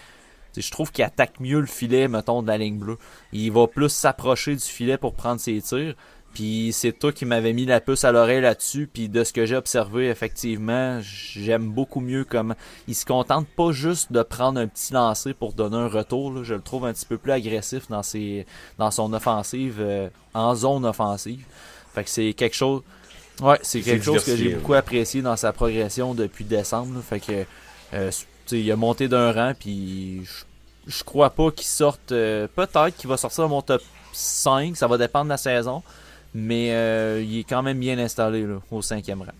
je 0.61 0.71
trouve 0.71 0.91
qu'il 0.91 1.03
attaque 1.03 1.39
mieux 1.39 1.59
le 1.59 1.67
filet, 1.67 2.07
mettons, 2.07 2.41
de 2.41 2.47
la 2.47 2.57
ligne 2.57 2.77
bleue. 2.77 2.97
Il 3.33 3.51
va 3.51 3.67
plus 3.67 3.89
s'approcher 3.89 4.55
du 4.55 4.63
filet 4.63 4.97
pour 4.97 5.13
prendre 5.13 5.39
ses 5.39 5.61
tirs. 5.61 5.95
Puis 6.35 6.71
c'est 6.73 6.91
toi 6.91 7.13
qui 7.13 7.23
m'avais 7.23 7.53
mis 7.53 7.65
la 7.65 7.79
puce 7.79 8.03
à 8.03 8.11
l'oreille 8.11 8.41
là-dessus. 8.41 8.89
Puis 8.91 9.07
de 9.07 9.23
ce 9.23 9.31
que 9.31 9.45
j'ai 9.45 9.55
observé, 9.55 10.09
effectivement, 10.09 10.99
j'aime 11.01 11.71
beaucoup 11.71 12.01
mieux 12.01 12.25
comme 12.25 12.55
il 12.89 12.93
se 12.93 13.05
contente 13.05 13.47
pas 13.47 13.71
juste 13.71 14.11
de 14.11 14.21
prendre 14.21 14.59
un 14.59 14.67
petit 14.67 14.93
lancer 14.93 15.33
pour 15.33 15.53
donner 15.53 15.77
un 15.77 15.87
retour. 15.87 16.43
Je 16.43 16.53
le 16.53 16.61
trouve 16.61 16.85
un 16.85 16.93
petit 16.93 17.05
peu 17.05 17.17
plus 17.17 17.31
agressif 17.31 17.87
dans 17.87 18.03
ses 18.03 18.45
dans 18.77 18.91
son 18.91 19.13
offensive 19.13 19.77
euh, 19.79 20.09
en 20.33 20.55
zone 20.55 20.85
offensive. 20.85 21.45
Fait 21.93 22.03
que 22.03 22.09
c'est 22.09 22.33
quelque 22.33 22.55
chose. 22.55 22.81
Ouais, 23.41 23.57
c'est 23.61 23.79
quelque 23.79 24.03
chose 24.03 24.23
que 24.25 24.35
j'ai 24.35 24.55
beaucoup 24.55 24.73
apprécié 24.73 25.21
dans 25.21 25.37
sa 25.37 25.53
progression 25.53 26.13
depuis 26.13 26.43
décembre. 26.43 27.01
Fait 27.01 27.21
que 27.21 27.45
euh, 27.93 28.11
il 28.51 28.71
a 28.71 28.75
monté 28.75 29.07
d'un 29.07 29.31
rang, 29.31 29.53
puis 29.57 30.23
je, 30.87 31.03
crois 31.03 31.29
pas 31.29 31.51
qu'il 31.51 31.67
sorte. 31.67 32.11
Euh, 32.11 32.47
peut-être 32.53 32.95
qu'il 32.95 33.09
va 33.09 33.17
sortir 33.17 33.47
mon 33.49 33.61
top 33.61 33.81
5, 34.13 34.75
ça 34.75 34.87
va 34.87 34.97
dépendre 34.97 35.25
de 35.25 35.29
la 35.29 35.37
saison. 35.37 35.83
Mais 36.33 36.73
euh, 36.73 37.23
il 37.23 37.39
est 37.39 37.43
quand 37.43 37.63
même 37.63 37.79
bien 37.79 37.97
installé 37.97 38.45
au 38.69 38.81
cinquième 38.81 39.21
rang. 39.21 39.31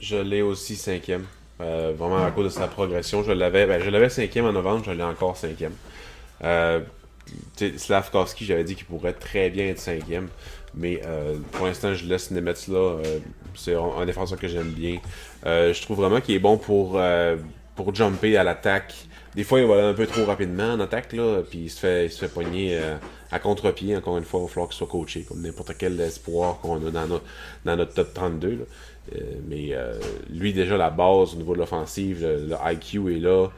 Je 0.00 0.16
l'ai 0.16 0.42
aussi 0.42 0.76
cinquième. 0.76 1.26
vraiment 1.58 2.24
à 2.24 2.30
cause 2.32 2.44
de 2.46 2.60
sa 2.60 2.66
progression. 2.66 3.22
Je 3.22 3.32
l'avais 3.32 3.66
ben, 3.66 3.80
je 3.82 3.88
l'avais 3.88 4.08
cinquième 4.08 4.46
en 4.46 4.52
novembre, 4.52 4.84
je 4.84 4.90
l'ai 4.90 5.02
encore 5.02 5.36
cinquième. 5.36 5.74
Slavkowski, 7.76 8.44
j'avais 8.44 8.64
dit 8.64 8.74
qu'il 8.74 8.86
pourrait 8.86 9.12
très 9.12 9.50
bien 9.50 9.66
être 9.66 9.78
cinquième. 9.78 10.28
Mais 10.74 11.00
euh, 11.06 11.36
pour 11.52 11.66
l'instant, 11.66 11.94
je 11.94 12.04
laisse 12.04 12.30
Nemetz 12.30 12.68
là. 12.68 12.98
Euh, 13.68 13.88
c'est 13.94 14.00
un, 14.00 14.06
défenseur 14.06 14.38
que 14.38 14.48
j'aime 14.48 14.70
bien. 14.70 14.98
Euh, 15.44 15.72
je 15.72 15.82
trouve 15.82 15.98
vraiment 15.98 16.20
qu'il 16.20 16.34
est 16.34 16.40
bon 16.40 16.56
pour, 16.56 17.00
pour 17.74 17.94
jumper 17.94 18.36
à 18.36 18.44
l'attaque. 18.44 18.94
Des 19.34 19.44
fois, 19.44 19.60
il 19.60 19.66
va 19.66 19.74
aller 19.74 19.88
un 19.88 19.94
peu 19.94 20.06
trop 20.06 20.24
rapidement 20.24 20.72
en 20.72 20.80
attaque, 20.80 21.12
là, 21.12 21.42
puis 21.48 21.64
il 21.64 21.70
se 21.70 21.78
fait, 21.78 22.06
il 22.06 22.10
se 22.10 22.18
fait 22.18 22.32
pogner 22.32 22.80
à 23.30 23.38
contre-pied. 23.38 23.94
Encore 23.94 24.16
une 24.16 24.24
fois, 24.24 24.40
il 24.40 24.44
va 24.44 24.48
falloir 24.48 24.68
qu'il 24.68 24.78
soit 24.78 24.86
coaché, 24.86 25.22
comme 25.28 25.42
n'importe 25.42 25.72
quel 25.76 26.00
espoir 26.00 26.58
qu'on 26.60 26.76
a 26.86 26.90
dans, 26.90 27.20
dans 27.64 27.76
notre 27.76 27.92
top 27.92 28.14
32. 28.14 28.66
mais 29.46 29.74
lui, 30.30 30.54
déjà, 30.54 30.78
la 30.78 30.88
base 30.88 31.34
au 31.34 31.36
niveau 31.36 31.52
de 31.52 31.58
l'offensive, 31.58 32.22
le, 32.22 32.56
IQ 32.72 33.14
est 33.14 33.20
là 33.20 33.48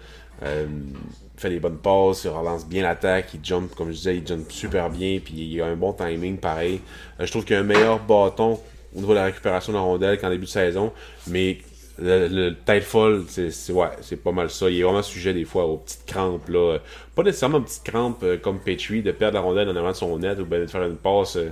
fait 1.39 1.51
les 1.51 1.61
bonnes 1.61 1.79
passes, 1.79 2.25
il 2.25 2.31
relance 2.31 2.67
bien 2.67 2.83
l'attaque, 2.83 3.33
il 3.35 3.41
jump, 3.43 3.75
comme 3.75 3.89
je 3.89 3.97
disais, 3.97 4.17
il 4.19 4.27
jump 4.27 4.51
super 4.51 4.91
bien, 4.91 5.21
puis 5.25 5.35
il 5.35 5.63
a 5.63 5.67
un 5.67 5.77
bon 5.77 5.93
timing 5.93 6.37
pareil. 6.37 6.81
Euh, 7.21 7.27
je 7.27 7.31
trouve 7.31 7.45
qu'il 7.45 7.57
a 7.57 7.61
un 7.61 7.65
meilleur 7.65 8.01
bâton 8.01 8.61
au 8.95 9.01
niveau 9.01 9.13
de 9.13 9.19
la 9.19 9.25
récupération 9.25 9.73
de 9.73 9.79
la 9.79 9.83
rondelle 9.83 10.19
qu'en 10.19 10.31
début 10.31 10.47
de 10.47 10.51
saison, 10.51 10.93
mais 11.27 11.59
le, 11.99 12.29
le 12.29 12.55
tête 12.55 12.87
c'est 13.29 13.73
ouais, 13.73 13.89
pas 14.23 14.33
mal 14.33 14.51
ça. 14.51 14.71
Il 14.71 14.79
est 14.79 14.83
vraiment 14.83 15.03
sujet 15.03 15.35
des 15.35 15.45
fois 15.45 15.67
aux 15.67 15.79
petites 15.79 16.07
crampes. 16.07 16.49
Là. 16.49 16.79
Pas 17.15 17.23
nécessairement 17.23 17.59
aux 17.59 17.63
petites 17.63 17.85
crampes 17.85 18.23
euh, 18.23 18.37
comme 18.39 18.61
Petrie, 18.61 19.03
de 19.03 19.11
perdre 19.13 19.35
la 19.35 19.41
rondelle 19.41 19.69
en 19.69 19.77
avant 19.77 19.91
de 19.91 19.97
son 19.97 20.19
net 20.19 20.39
ou 20.39 20.45
de 20.45 20.67
faire 20.67 20.85
une 20.85 20.97
passe 20.97 21.37
euh, 21.37 21.51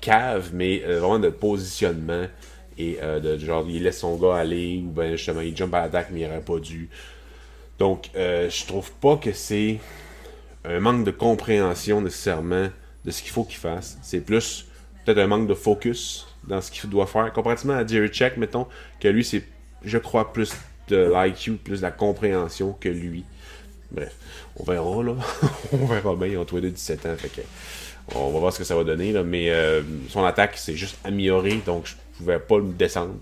cave, 0.00 0.50
mais 0.52 0.78
vraiment 0.78 1.18
de 1.18 1.30
positionnement. 1.30 2.26
Et 2.78 2.98
de 3.22 3.36
genre, 3.36 3.66
il 3.68 3.82
laisse 3.82 4.00
son 4.00 4.16
gars 4.16 4.36
aller, 4.36 4.82
ou 4.84 4.90
ben 4.90 5.14
justement, 5.14 5.42
il 5.42 5.54
jump 5.54 5.74
à 5.74 5.82
l'attaque, 5.82 6.08
mais 6.10 6.20
il 6.20 6.26
n'aurait 6.26 6.40
pas 6.40 6.58
dû. 6.58 6.88
Donc, 7.78 8.10
euh, 8.14 8.48
je 8.48 8.64
trouve 8.66 8.92
pas 8.92 9.16
que 9.16 9.32
c'est 9.32 9.80
un 10.64 10.78
manque 10.78 11.04
de 11.04 11.10
compréhension 11.10 12.00
nécessairement 12.00 12.68
de 13.04 13.10
ce 13.10 13.22
qu'il 13.22 13.32
faut 13.32 13.42
qu'il 13.42 13.58
fasse. 13.58 13.98
C'est 14.02 14.20
plus 14.20 14.66
peut-être 15.04 15.18
un 15.18 15.26
manque 15.26 15.48
de 15.48 15.54
focus 15.54 16.28
dans 16.44 16.60
ce 16.60 16.70
qu'il 16.70 16.88
doit 16.90 17.06
faire. 17.06 17.32
Comparativement 17.32 17.74
à 17.74 17.86
Jerry 17.86 18.08
Check, 18.08 18.36
mettons, 18.36 18.66
que 19.00 19.08
lui, 19.08 19.24
c'est, 19.24 19.44
je 19.84 19.98
crois, 19.98 20.32
plus 20.32 20.52
de 20.88 21.12
l'IQ, 21.14 21.52
plus 21.54 21.78
de 21.78 21.82
la 21.82 21.90
compréhension 21.90 22.76
que 22.78 22.88
lui. 22.88 23.24
Bref, 23.90 24.14
on 24.56 24.64
verra, 24.64 25.02
là. 25.02 25.14
on 25.72 25.86
verra 25.86 26.16
bien, 26.16 26.28
ils 26.28 26.38
ont 26.38 26.44
tous 26.44 26.56
les 26.56 26.70
17 26.70 27.06
ans, 27.06 27.16
fait 27.16 27.28
que 27.28 27.42
on 28.14 28.30
va 28.32 28.40
voir 28.40 28.52
ce 28.52 28.58
que 28.58 28.64
ça 28.64 28.74
va 28.74 28.84
donner, 28.84 29.12
là. 29.12 29.22
Mais 29.22 29.50
euh, 29.50 29.82
son 30.08 30.24
attaque, 30.24 30.56
c'est 30.56 30.74
juste 30.74 30.98
amélioré, 31.04 31.60
donc 31.64 31.86
je 31.86 31.94
pouvais 32.18 32.38
pas 32.38 32.58
le 32.58 32.72
descendre 32.72 33.14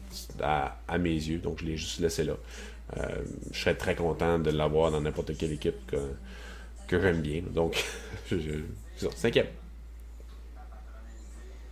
à, 0.43 0.99
mes 0.99 1.11
yeux, 1.11 1.39
donc 1.39 1.61
je 1.61 1.65
l'ai 1.67 1.77
juste 1.77 2.01
laissé 2.01 2.25
là. 2.25 2.35
Euh, 2.97 3.07
je 3.53 3.61
serais 3.61 3.75
très 3.75 3.95
content 3.95 4.39
de 4.39 4.51
l'avoir 4.51 4.91
dans 4.91 5.01
n'importe 5.01 5.37
quelle 5.37 5.53
équipe 5.53 5.87
que, 5.87 5.97
que 6.89 7.01
j'aime 7.01 7.21
bien. 7.21 7.43
Donc, 7.55 7.85
cinquième. 9.17 9.47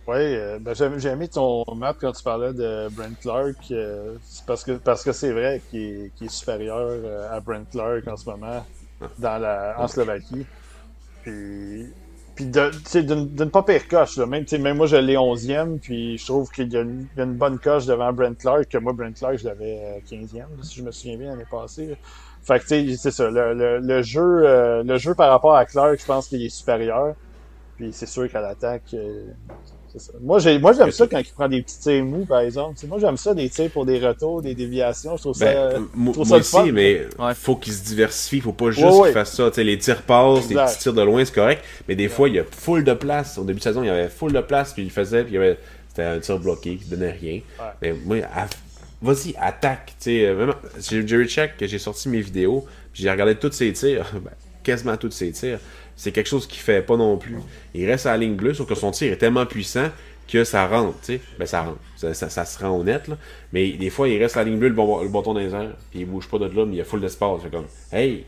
Oui, 0.09 0.15
euh, 0.17 0.57
ben, 0.59 0.73
j'ai 0.73 1.09
aimé 1.09 1.27
ton 1.27 1.63
map 1.75 1.93
quand 1.93 2.11
tu 2.11 2.23
parlais 2.23 2.51
de 2.51 2.89
Brent 2.89 3.19
Clark. 3.21 3.57
Euh, 3.71 4.15
parce 4.47 4.63
que 4.63 4.71
parce 4.71 5.03
que 5.03 5.11
c'est 5.11 5.31
vrai 5.31 5.61
qu'il 5.69 6.09
est, 6.19 6.29
supérieur 6.29 7.29
à 7.31 7.39
Brent 7.39 7.69
Clark 7.71 8.07
en 8.07 8.17
ce 8.17 8.27
moment 8.27 8.65
dans 9.19 9.37
la, 9.37 9.75
en 9.77 9.87
Slovaquie. 9.87 10.47
Puis 11.23 11.93
puis 12.39 13.03
d'une 13.03 13.51
pas 13.51 13.63
pire 13.63 13.87
coche. 13.87 14.15
Là. 14.17 14.25
Même, 14.25 14.45
même 14.59 14.77
moi, 14.77 14.87
je 14.87 14.95
l'ai 14.95 15.15
11e, 15.15 15.77
puis 15.79 16.17
je 16.17 16.25
trouve 16.25 16.49
qu'il 16.49 16.71
y, 16.71 16.77
a 16.77 16.81
une 16.81 17.33
bonne 17.33 17.59
coche 17.59 17.85
devant 17.85 18.13
Brent 18.13 18.37
Clark, 18.37 18.69
que 18.69 18.77
moi, 18.77 18.93
Brent 18.93 19.13
Clark, 19.13 19.37
je 19.39 19.45
l'avais 19.45 20.01
15e, 20.09 20.37
euh, 20.37 20.45
si 20.61 20.79
je 20.79 20.83
me 20.83 20.91
souviens 20.91 21.17
bien 21.17 21.31
l'année 21.31 21.47
passée. 21.51 21.97
Fait 22.41 22.59
que, 22.59 22.63
tu 22.63 22.91
sais, 22.91 22.97
c'est 22.97 23.11
ça. 23.11 23.29
Le, 23.29 23.79
le, 23.79 24.01
jeu, 24.01 24.21
euh, 24.21 24.83
le 24.83 24.97
jeu 24.97 25.13
par 25.15 25.29
rapport 25.31 25.55
à 25.55 25.65
Clark, 25.65 25.99
je 25.99 26.05
pense 26.05 26.29
qu'il 26.29 26.41
est 26.45 26.49
supérieur. 26.49 27.13
Puis 27.75 27.91
c'est 27.91 28.05
sûr 28.05 28.31
qu'à 28.31 28.39
l'attaque, 28.39 28.93
euh, 28.93 29.25
moi, 30.21 30.39
j'ai, 30.39 30.59
moi, 30.59 30.73
j'aime 30.73 30.91
ça 30.91 31.07
quand 31.07 31.19
il 31.19 31.25
prend 31.25 31.47
des 31.47 31.61
petits 31.61 31.79
tirs 31.79 32.03
mous, 32.03 32.25
par 32.25 32.41
exemple. 32.41 32.75
moi, 32.87 32.99
j'aime 32.99 33.17
ça, 33.17 33.33
des 33.33 33.49
tirs 33.49 33.69
pour 33.71 33.85
des 33.85 33.99
retours, 33.99 34.41
des 34.41 34.55
déviations. 34.55 35.17
Je 35.17 35.21
trouve 35.21 35.35
ça, 35.35 35.45
ben, 35.45 35.87
moi, 35.93 36.13
aussi, 36.17 36.71
mais 36.71 37.07
il 37.19 37.35
faut 37.35 37.55
qu'il 37.55 37.73
se 37.73 37.83
diversifie. 37.83 38.37
Il 38.37 38.41
faut 38.41 38.53
pas 38.53 38.71
juste 38.71 39.03
qu'il 39.03 39.13
fasse 39.13 39.35
ça. 39.35 39.49
les 39.57 39.77
tirs 39.77 40.01
passent, 40.01 40.49
les 40.49 40.55
petits 40.55 40.79
tirs 40.79 40.93
de 40.93 41.01
loin, 41.01 41.23
c'est 41.25 41.33
correct. 41.33 41.63
Mais 41.87 41.95
des 41.95 42.07
fois, 42.07 42.29
il 42.29 42.35
y 42.35 42.39
a 42.39 42.43
full 42.43 42.83
de 42.83 42.93
place. 42.93 43.37
Au 43.37 43.43
début 43.43 43.59
de 43.59 43.63
saison, 43.63 43.83
il 43.83 43.87
y 43.87 43.89
avait 43.89 44.09
full 44.09 44.33
de 44.33 44.41
place, 44.41 44.73
puis 44.73 44.83
il 44.83 44.91
faisait, 44.91 45.23
puis 45.23 45.33
il 45.33 45.35
y 45.35 45.37
avait, 45.37 45.57
c'était 45.87 46.03
un 46.03 46.19
tir 46.19 46.39
bloqué 46.39 46.77
qui 46.77 46.85
donnait 46.85 47.11
rien. 47.11 47.41
Mais 47.81 47.93
moi, 47.93 48.17
vas-y, 49.01 49.35
attaque. 49.39 49.93
Vraiment, 50.05 50.55
j'ai 50.79 51.07
Jerry 51.07 51.27
Check 51.27 51.57
que 51.57 51.67
j'ai 51.67 51.79
sorti 51.79 52.09
mes 52.09 52.21
vidéos, 52.21 52.65
puis 52.93 53.03
j'ai 53.03 53.11
regardé 53.11 53.35
tous 53.35 53.51
ses 53.51 53.73
tirs, 53.73 54.05
ben, 54.13 54.31
quasiment 54.63 54.97
tous 54.97 55.11
ses 55.11 55.31
tirs 55.31 55.59
c'est 55.99 56.13
quelque 56.13 56.29
chose 56.29 56.47
qu'il 56.47 56.61
fait 56.61 56.81
pas 56.81 56.95
non 56.95 57.17
plus. 57.17 57.35
Il 57.73 57.85
reste 57.85 58.05
à 58.05 58.11
la 58.11 58.19
ligne 58.19 58.35
bleue, 58.35 58.53
sauf 58.53 58.65
que 58.65 58.73
son 58.73 58.91
tir 58.91 59.11
est 59.11 59.17
tellement 59.17 59.45
puissant 59.45 59.89
que 60.29 60.45
ça 60.45 60.65
rentre, 60.65 60.97
tu 61.01 61.15
sais. 61.17 61.21
Ben, 61.37 61.45
ça 61.45 61.63
rentre. 61.63 61.79
Ça, 62.15 62.45
se 62.45 62.59
rend 62.59 62.79
honnête, 62.79 63.09
là. 63.09 63.17
Mais 63.51 63.71
des 63.73 63.89
fois, 63.89 64.07
il 64.07 64.17
reste 64.17 64.37
à 64.37 64.45
la 64.45 64.49
ligne 64.49 64.59
bleue, 64.59 64.69
le, 64.69 64.75
bon, 64.75 65.03
le 65.03 65.09
bâton 65.09 65.33
dans 65.33 65.41
les 65.41 65.53
airs, 65.53 65.75
puis 65.91 65.99
il 65.99 66.05
bouge 66.05 66.29
pas 66.29 66.37
de 66.37 66.45
là, 66.45 66.65
mais 66.65 66.75
il 66.75 66.77
y 66.77 66.81
a 66.81 66.85
full 66.85 67.01
d'espace. 67.01 67.41
C'est 67.43 67.51
comme, 67.51 67.65
hey, 67.91 68.25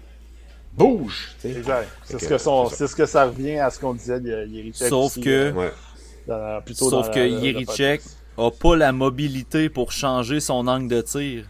bouge! 0.74 1.34
Exact. 1.46 1.88
C'est 2.04 2.20
ce, 2.20 2.28
que 2.28 2.38
ce 2.38 2.96
que 2.96 3.06
ça 3.06 3.26
revient 3.26 3.60
à 3.60 3.70
ce 3.70 3.80
qu'on 3.80 3.94
disait 3.94 4.20
d'Yerichek. 4.20 4.90
Sauf 4.90 5.18
que. 5.18 5.54
sauf 6.74 7.10
que 7.12 7.26
Yerichek 7.26 8.02
a 8.38 8.52
pas 8.52 8.76
la 8.76 8.92
mobilité 8.92 9.70
pour 9.70 9.94
changer 9.94 10.42
son 10.42 10.68
angle 10.68 10.90
de 10.90 11.02
tir 11.02 11.46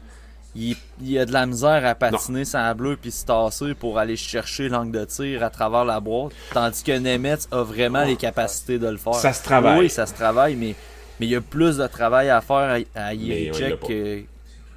il, 0.55 0.75
a 1.17 1.25
de 1.25 1.31
la 1.31 1.45
misère 1.45 1.85
à 1.85 1.95
patiner 1.95 2.43
sa 2.43 2.73
bleue 2.73 2.97
puis 2.97 3.11
se 3.11 3.25
tasser 3.25 3.73
pour 3.73 3.97
aller 3.97 4.17
chercher 4.17 4.67
l'angle 4.67 4.91
de 4.91 5.05
tir 5.05 5.43
à 5.43 5.49
travers 5.49 5.85
la 5.85 5.99
boîte. 5.99 6.33
Tandis 6.53 6.83
que 6.83 6.97
Nemetz 6.97 7.47
a 7.51 7.63
vraiment 7.63 8.03
les 8.03 8.17
capacités 8.17 8.77
de 8.77 8.87
le 8.87 8.97
faire. 8.97 9.15
Ça 9.15 9.33
se 9.33 9.43
travaille. 9.43 9.79
Oui, 9.79 9.89
ça 9.89 10.05
se 10.05 10.13
travaille, 10.13 10.55
mais, 10.55 10.75
mais 11.19 11.27
il 11.27 11.29
y 11.29 11.35
a 11.35 11.41
plus 11.41 11.77
de 11.77 11.87
travail 11.87 12.29
à 12.29 12.41
faire 12.41 12.83
à, 12.95 13.07
à 13.07 13.15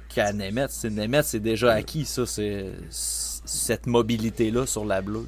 qu'à 0.09 0.31
Nemetz. 0.31 0.85
Nemetz, 0.85 1.27
c'est 1.27 1.39
déjà 1.41 1.73
acquis, 1.73 2.05
ça, 2.05 2.25
c'est 2.25 2.67
cette 2.89 3.85
mobilité-là 3.85 4.65
sur 4.65 4.85
la 4.85 5.01
bleue. 5.01 5.25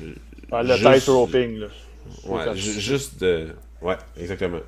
le 0.00 0.76
tight 0.76 1.06
roping, 1.08 1.58
là. 1.58 1.66
Ouais, 2.26 2.54
juste 2.54 3.20
de. 3.20 3.48
Ouais, 3.80 3.96
exactement 4.16 4.60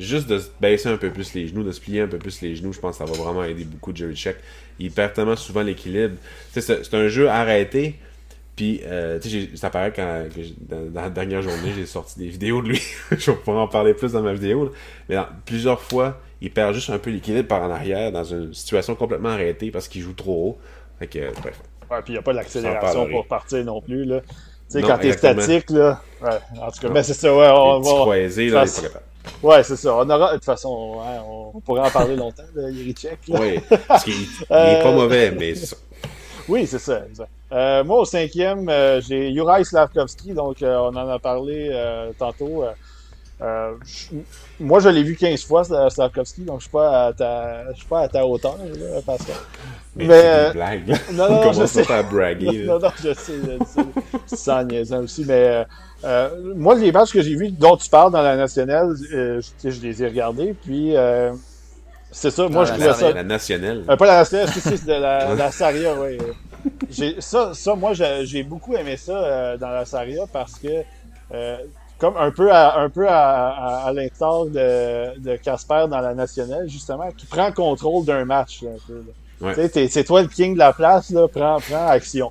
juste 0.00 0.28
de 0.28 0.40
baisser 0.60 0.88
un 0.88 0.96
peu 0.96 1.10
plus 1.10 1.34
les 1.34 1.48
genoux, 1.48 1.62
de 1.62 1.72
se 1.72 1.80
plier 1.80 2.00
un 2.00 2.06
peu 2.06 2.18
plus 2.18 2.40
les 2.40 2.56
genoux, 2.56 2.72
je 2.72 2.80
pense 2.80 2.98
que 2.98 3.06
ça 3.06 3.12
va 3.12 3.16
vraiment 3.18 3.44
aider 3.44 3.64
beaucoup 3.64 3.94
Jerry 3.94 4.16
Check. 4.16 4.36
Il 4.78 4.90
perd 4.90 5.12
tellement 5.12 5.36
souvent 5.36 5.62
l'équilibre. 5.62 6.16
C'est 6.52 6.94
un 6.94 7.08
jeu 7.08 7.28
arrêté. 7.28 7.96
Puis, 8.56 8.82
euh, 8.84 9.18
ça 9.54 9.70
paraît 9.70 9.92
quand 9.94 10.24
dans, 10.68 10.90
la 10.94 11.08
dernière 11.08 11.40
journée, 11.40 11.72
j'ai 11.74 11.86
sorti 11.86 12.18
des 12.18 12.28
vidéos 12.28 12.60
de 12.60 12.68
lui. 12.68 12.82
je 13.10 13.30
vais 13.30 13.36
pouvoir 13.36 13.64
en 13.64 13.68
parler 13.68 13.94
plus 13.94 14.12
dans 14.12 14.22
ma 14.22 14.34
vidéo. 14.34 14.72
Mais 15.08 15.16
plusieurs 15.46 15.80
fois, 15.80 16.20
il 16.40 16.50
perd 16.50 16.74
juste 16.74 16.90
un 16.90 16.98
peu 16.98 17.10
l'équilibre 17.10 17.48
par 17.48 17.62
en 17.62 17.70
arrière 17.70 18.12
dans 18.12 18.24
une 18.24 18.52
situation 18.52 18.94
complètement 18.94 19.30
arrêtée 19.30 19.70
parce 19.70 19.88
qu'il 19.88 20.02
joue 20.02 20.12
trop 20.12 20.48
haut. 20.48 20.58
Fait 20.98 21.06
que, 21.06 21.32
bref. 21.40 21.60
Ouais, 21.90 22.02
puis 22.02 22.12
il 22.12 22.12
n'y 22.12 22.18
a 22.18 22.22
pas 22.22 22.32
l'accélération 22.32 23.08
pour 23.08 23.26
partir 23.26 23.64
non 23.64 23.80
plus. 23.80 24.04
Là. 24.04 24.20
Tu 24.20 24.28
sais, 24.68 24.82
quand 24.82 24.98
t'es 24.98 25.12
statique, 25.12 25.70
là. 25.70 26.00
Ouais, 26.22 26.28
en 26.60 26.70
tout 26.70 26.80
cas, 26.80 26.88
ben 26.90 27.02
c'est 27.02 27.14
ça, 27.14 27.34
ouais, 27.34 27.48
on 27.50 27.80
va. 27.80 27.90
croisés, 27.90 28.48
là, 28.48 28.62
il 28.62 28.62
est 28.62 28.66
face- 28.66 28.80
pas 28.80 28.88
capable. 28.88 29.04
Ouais, 29.42 29.62
c'est 29.62 29.76
ça. 29.76 29.94
On 29.96 30.08
aura, 30.10 30.30
de 30.32 30.34
toute 30.36 30.44
façon, 30.44 30.68
on, 30.68 31.50
on 31.54 31.60
pourrait 31.60 31.80
en 31.82 31.90
parler 31.90 32.16
longtemps, 32.16 32.42
de. 32.54 32.62
Oui, 33.28 33.60
parce 33.88 34.04
qu'il 34.04 34.14
il 34.14 34.22
est 34.50 34.52
Euh, 34.52 34.82
pas 34.82 34.92
mauvais, 34.92 35.30
mais. 35.30 35.54
Oui, 36.48 36.66
c'est 36.66 36.78
ça. 36.78 37.02
Euh, 37.52 37.82
moi, 37.84 38.00
au 38.00 38.04
cinquième, 38.04 38.68
euh, 38.68 39.00
j'ai 39.00 39.32
Juraj 39.32 39.64
Slavkovski, 39.64 40.32
donc 40.34 40.58
on 40.62 40.94
en 40.96 41.08
a 41.08 41.18
parlé 41.18 41.70
tantôt. 42.18 42.64
Je- 43.40 44.16
moi, 44.58 44.80
je 44.80 44.88
l'ai 44.90 45.02
vu 45.02 45.16
15 45.16 45.44
fois, 45.44 45.62
Sla- 45.62 45.88
Slavkovski, 45.88 46.42
donc 46.42 46.58
je 46.60 46.64
suis 46.64 46.70
pas 46.70 47.06
à 47.06 47.12
ta, 47.14 47.72
je 47.72 47.78
suis 47.78 47.86
pas 47.86 48.00
à 48.00 48.08
ta 48.08 48.26
hauteur, 48.26 48.56
là, 48.58 49.00
Pascal. 49.06 49.36
Mais, 49.96 50.06
Mais, 50.06 50.22
là. 50.22 50.52
non, 51.12 51.24
On 51.30 51.44
non, 51.46 51.52
je 51.52 51.64
sais. 51.66 51.82
pas 51.84 51.98
à 51.98 52.02
braguer. 52.02 52.64
non, 52.66 52.78
non, 52.78 52.90
je 53.02 53.14
sais, 53.14 53.32
je 53.48 53.64
sais. 54.36 54.96
Aussi, 54.96 55.24
mais 55.26 55.64
euh, 56.04 56.54
moi, 56.56 56.74
les 56.74 56.92
matchs 56.92 57.12
que 57.12 57.22
j'ai 57.22 57.34
vus 57.34 57.50
dont 57.50 57.76
tu 57.76 57.88
parles 57.90 58.12
dans 58.12 58.22
la 58.22 58.36
nationale, 58.36 58.94
euh, 59.12 59.40
je, 59.62 59.70
je 59.70 59.80
les 59.80 60.02
ai 60.02 60.06
regardés, 60.08 60.54
puis 60.64 60.96
euh, 60.96 61.32
c'est 62.10 62.30
ça, 62.30 62.48
moi, 62.48 62.64
Dans 62.64 62.74
je 62.74 62.80
la 62.80 62.88
trouvais 62.92 63.06
ça... 63.08 63.14
La 63.14 63.22
nationale. 63.22 63.84
Euh, 63.88 63.96
pas 63.96 64.06
la 64.06 64.16
nationale, 64.18 64.48
c'est 64.48 64.60
c'est 64.76 64.86
de 64.86 64.92
la, 64.92 65.34
la 65.34 65.50
Saria, 65.50 65.94
oui. 65.94 66.18
J'ai, 66.90 67.20
ça, 67.20 67.52
ça, 67.54 67.74
moi, 67.74 67.92
j'ai 67.94 68.42
beaucoup 68.42 68.74
aimé 68.76 68.96
ça 68.96 69.12
euh, 69.12 69.56
dans 69.56 69.70
la 69.70 69.84
Saria 69.84 70.24
parce 70.32 70.54
que, 70.58 70.82
euh, 71.32 71.56
comme 71.98 72.16
un 72.16 72.30
peu 72.30 72.50
à, 72.50 72.78
un 72.78 72.88
peu 72.88 73.06
à, 73.08 73.48
à, 73.48 73.86
à 73.86 73.92
l'instar 73.92 74.46
de, 74.46 75.18
de 75.18 75.36
Casper 75.36 75.84
dans 75.88 76.00
la 76.00 76.14
nationale, 76.14 76.68
justement, 76.68 77.10
qui 77.16 77.26
prend 77.26 77.52
contrôle 77.52 78.04
d'un 78.04 78.24
match, 78.24 78.62
là, 78.62 78.70
un 78.70 78.86
peu. 78.86 78.94
là. 78.94 79.12
Ouais. 79.56 79.88
C'est 79.88 80.04
toi 80.04 80.20
le 80.20 80.28
king 80.28 80.52
de 80.54 80.58
la 80.58 80.72
place, 80.74 81.10
là, 81.10 81.26
prends, 81.28 81.58
prends 81.60 81.88
action. 81.88 82.30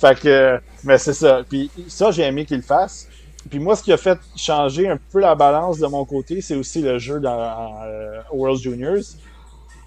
Fait 0.00 0.18
que, 0.18 0.60
mais 0.84 0.98
c'est 0.98 1.12
ça. 1.14 1.42
Puis 1.48 1.70
ça, 1.88 2.10
j'ai 2.10 2.22
aimé 2.22 2.44
qu'il 2.44 2.58
le 2.58 2.62
fasse. 2.62 3.08
Puis 3.50 3.58
moi, 3.58 3.74
ce 3.76 3.82
qui 3.82 3.92
a 3.92 3.96
fait 3.96 4.18
changer 4.36 4.88
un 4.88 4.98
peu 5.10 5.20
la 5.20 5.34
balance 5.34 5.78
de 5.78 5.86
mon 5.86 6.04
côté, 6.04 6.40
c'est 6.40 6.54
aussi 6.54 6.82
le 6.82 6.98
jeu 6.98 7.18
dans 7.20 7.80
euh, 7.84 8.20
World 8.32 8.60
Juniors. 8.60 9.02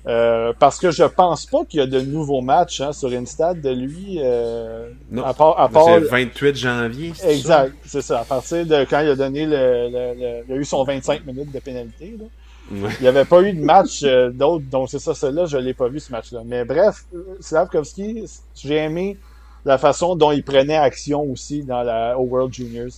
Euh, 0.07 0.51
parce 0.57 0.80
que 0.80 0.90
je 0.90 1.03
pense 1.03 1.45
pas 1.45 1.64
qu'il 1.64 1.80
y 1.80 1.83
a 1.83 1.85
de 1.85 2.01
nouveaux 2.01 2.41
matchs 2.41 2.81
hein, 2.81 2.91
sur 2.91 3.09
Instad 3.11 3.61
de 3.61 3.69
lui. 3.69 4.17
Euh, 4.19 4.90
Non. 5.11 5.23
À 5.23 5.33
part, 5.35 5.59
à 5.59 5.69
part 5.69 5.85
C'est 5.85 5.99
le 5.99 6.07
28 6.07 6.56
janvier. 6.56 7.14
exact, 7.23 7.75
c'est 7.85 8.01
ça. 8.01 8.22
À 8.22 8.23
partir 8.23 8.65
de 8.65 8.83
quand 8.90 8.99
il 9.01 9.09
a 9.09 9.15
donné 9.15 9.45
le, 9.45 9.51
le- 9.51 10.14
le- 10.19 10.43
il 10.49 10.53
a 10.53 10.56
eu 10.56 10.65
son 10.65 10.83
25 10.83 11.23
minutes 11.27 11.51
de 11.53 11.59
pénalité. 11.59 12.15
Là. 12.19 12.25
Ouais. 12.72 12.90
Il 12.99 13.03
n'y 13.03 13.07
avait 13.09 13.25
pas 13.25 13.41
eu 13.43 13.53
de 13.53 13.61
match 13.64 14.01
euh, 14.03 14.31
d'autres, 14.31 14.65
donc 14.72 14.90
c'est 14.90 14.98
ça, 14.98 15.14
celui-là, 15.14 15.45
je 15.45 15.57
l'ai 15.57 15.73
pas 15.75 15.88
vu 15.88 15.99
ce 15.99 16.11
match-là. 16.11 16.41
Mais 16.45 16.65
bref, 16.65 17.06
euh, 17.14 17.38
Slavkovski, 17.40 18.23
j'ai 18.56 18.77
aimé 18.77 19.17
la 19.65 19.77
façon 19.77 20.15
dont 20.15 20.31
il 20.31 20.43
prenait 20.43 20.75
action 20.75 21.22
aussi 21.23 21.64
dans 21.64 21.83
la 21.83 22.17
au 22.17 22.23
World 22.23 22.53
Juniors. 22.53 22.91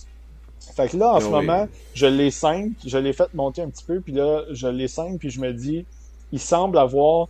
Fait 0.74 0.88
que 0.88 0.96
là, 0.96 1.12
en 1.12 1.16
Ah 1.16 1.20
ce 1.20 1.26
moment, 1.26 1.68
je 1.94 2.06
l'ai 2.06 2.30
5, 2.30 2.72
je 2.84 2.98
l'ai 2.98 3.12
fait 3.12 3.32
monter 3.34 3.62
un 3.62 3.68
petit 3.68 3.84
peu, 3.84 4.00
puis 4.00 4.12
là, 4.12 4.42
je 4.50 4.66
l'ai 4.66 4.88
5, 4.88 5.18
puis 5.18 5.30
je 5.30 5.40
me 5.40 5.52
dis, 5.52 5.84
il 6.32 6.40
semble 6.40 6.78
avoir 6.78 7.28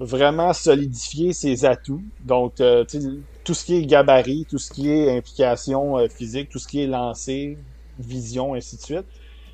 vraiment 0.00 0.52
solidifié 0.54 1.32
ses 1.32 1.64
atouts. 1.66 2.02
Donc, 2.24 2.60
euh, 2.60 2.84
tout 3.44 3.54
ce 3.54 3.64
qui 3.64 3.76
est 3.76 3.82
gabarit, 3.82 4.46
tout 4.48 4.58
ce 4.58 4.70
qui 4.72 4.90
est 4.90 5.16
implication 5.16 5.98
euh, 5.98 6.08
physique, 6.08 6.48
tout 6.48 6.58
ce 6.58 6.66
qui 6.66 6.82
est 6.82 6.86
lancé, 6.86 7.58
vision, 7.98 8.54
ainsi 8.54 8.76
de 8.76 8.82
suite. 8.82 9.06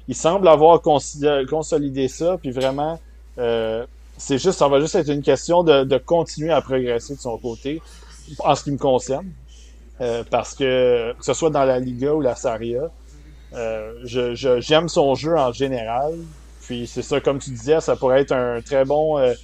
Il 0.08 0.14
semble 0.14 0.46
avoir 0.46 0.80
consolidé 0.80 2.06
ça, 2.06 2.38
puis 2.38 2.52
vraiment, 2.52 3.00
euh, 3.38 3.84
c'est 4.16 4.38
juste, 4.38 4.58
ça 4.58 4.68
va 4.68 4.80
juste 4.80 4.94
être 4.94 5.10
une 5.10 5.22
question 5.22 5.64
de, 5.64 5.82
de 5.82 5.98
continuer 5.98 6.52
à 6.52 6.60
progresser 6.60 7.16
de 7.16 7.20
son 7.20 7.36
côté, 7.38 7.82
en 8.40 8.54
ce 8.54 8.62
qui 8.64 8.72
me 8.72 8.78
concerne. 8.78 9.30
Euh, 10.00 10.24
parce 10.30 10.54
que, 10.54 11.12
que 11.12 11.24
ce 11.24 11.34
soit 11.34 11.50
dans 11.50 11.64
la 11.64 11.80
Liga 11.80 12.12
ou 12.14 12.20
la 12.20 12.34
Saria, 12.36 12.82
euh, 13.54 13.92
je, 14.04 14.34
je- 14.34 14.60
j'aime 14.60 14.88
son 14.88 15.14
jeu 15.14 15.36
en 15.38 15.52
général. 15.52 16.14
Puis 16.60 16.86
c'est 16.88 17.02
ça, 17.02 17.20
comme 17.20 17.38
tu 17.40 17.50
disais, 17.50 17.80
ça 17.80 17.96
pourrait 17.96 18.22
être 18.22 18.32
un 18.32 18.62
très 18.62 18.84
bon. 18.84 19.18
euh, 19.18 19.34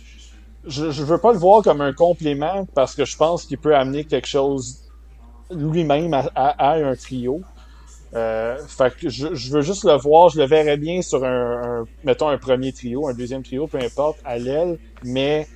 je, 0.64 0.90
je 0.90 1.04
veux 1.04 1.18
pas 1.20 1.32
le 1.32 1.38
voir 1.38 1.62
comme 1.62 1.80
un 1.82 1.92
complément 1.94 2.66
parce 2.74 2.94
que 2.94 3.04
je 3.04 3.16
pense 3.16 3.46
qu'il 3.46 3.58
peut 3.58 3.76
amener 3.76 4.04
quelque 4.06 4.28
chose 4.28 4.82
lui-même 5.50 6.14
à, 6.14 6.72
un 6.74 6.96
trio. 6.96 7.44
Fait 8.68 8.92
que 8.96 9.08
je, 9.08 9.34
je 9.34 9.52
veux 9.52 9.62
juste 9.62 9.84
le 9.84 9.96
voir, 9.96 10.28
je 10.28 10.38
le 10.40 10.46
verrais 10.46 10.76
bien 10.76 11.02
sur 11.02 11.24
un, 11.24 11.80
un- 11.82 11.84
mettons 12.02 12.28
un 12.28 12.38
premier 12.38 12.72
trio, 12.72 13.08
un 13.08 13.14
deuxième 13.14 13.42
trio, 13.42 13.68
peu 13.68 13.78
importe, 13.78 14.18
à 14.24 14.38
l'aile, 14.38 14.78
mais 15.02 15.48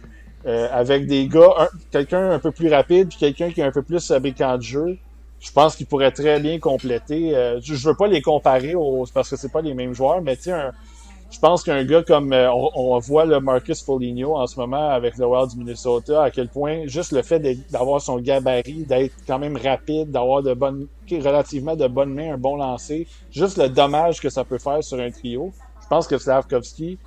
euh, 0.47 0.69
avec 0.73 1.07
des 1.07 1.29
gars, 1.29 1.53
un- 1.59 1.69
quelqu'un 1.91 2.31
un 2.31 2.39
peu 2.39 2.53
plus 2.53 2.69
rapide, 2.73 3.09
quelqu'un 3.19 3.51
qui 3.51 3.61
est 3.61 3.65
un 3.65 3.73
peu 3.73 3.83
plus 3.83 4.07
fabricant 4.07 4.57
de 4.57 4.63
jeu. 4.63 4.99
Je 5.41 5.51
pense 5.53 5.77
qu'ils 5.77 5.87
pourraient 5.87 6.13
très 6.13 6.41
bien 6.41 6.59
compléter. 6.59 7.37
euh, 7.37 7.61
je, 7.63 7.75
je 7.75 7.89
veux 7.89 7.95
pas 7.95 8.07
les 8.09 8.23
comparer 8.23 8.75
aux, 8.75 9.05
parce 9.15 9.29
que 9.31 9.37
c'est 9.37 9.53
pas 9.53 9.61
les 9.63 9.75
mêmes 9.75 9.93
joueurs, 9.95 10.23
mais 10.23 10.37
tu 10.37 10.51
je 11.31 11.39
pense 11.41 11.65
qu'un 11.65 11.85
gars 11.85 12.03
comme 12.05 12.33
euh, 12.33 12.51
on, 12.53 12.71
on 12.75 12.99
voit 13.01 13.25
le 13.25 13.41
Marcus 13.41 13.83
Foligno 13.83 14.37
en 14.37 14.47
ce 14.47 14.59
moment 14.61 14.91
avec 14.91 15.17
le 15.19 15.27
Wild 15.27 15.51
du 15.51 15.59
Minnesota, 15.59 16.23
à 16.23 16.31
quel 16.31 16.49
point 16.49 16.87
juste 16.87 17.13
le 17.13 17.23
fait 17.23 17.41
d'avoir 17.71 18.01
son 18.01 18.19
gabarit, 18.21 18.85
d'être 18.87 19.15
quand 19.27 19.39
même 19.39 19.57
rapide, 19.57 20.11
d'avoir 20.11 20.43
de 20.43 20.55
bonnes, 20.55 20.87
relativement 21.11 21.75
de 21.77 21.87
bonnes 21.89 22.15
mains, 22.15 22.35
un 22.35 22.39
bon 22.39 22.57
lancer, 22.57 23.09
juste 23.31 23.59
le 23.59 23.69
dommage 23.69 24.21
que 24.21 24.31
ça 24.31 24.45
peut 24.45 24.59
faire 24.59 24.83
sur 24.85 24.99
un 25.01 25.11
trio. 25.11 25.53
Je 25.83 25.87
pense 25.89 26.07
que 26.07 26.17
Slavkovski, 26.17 26.99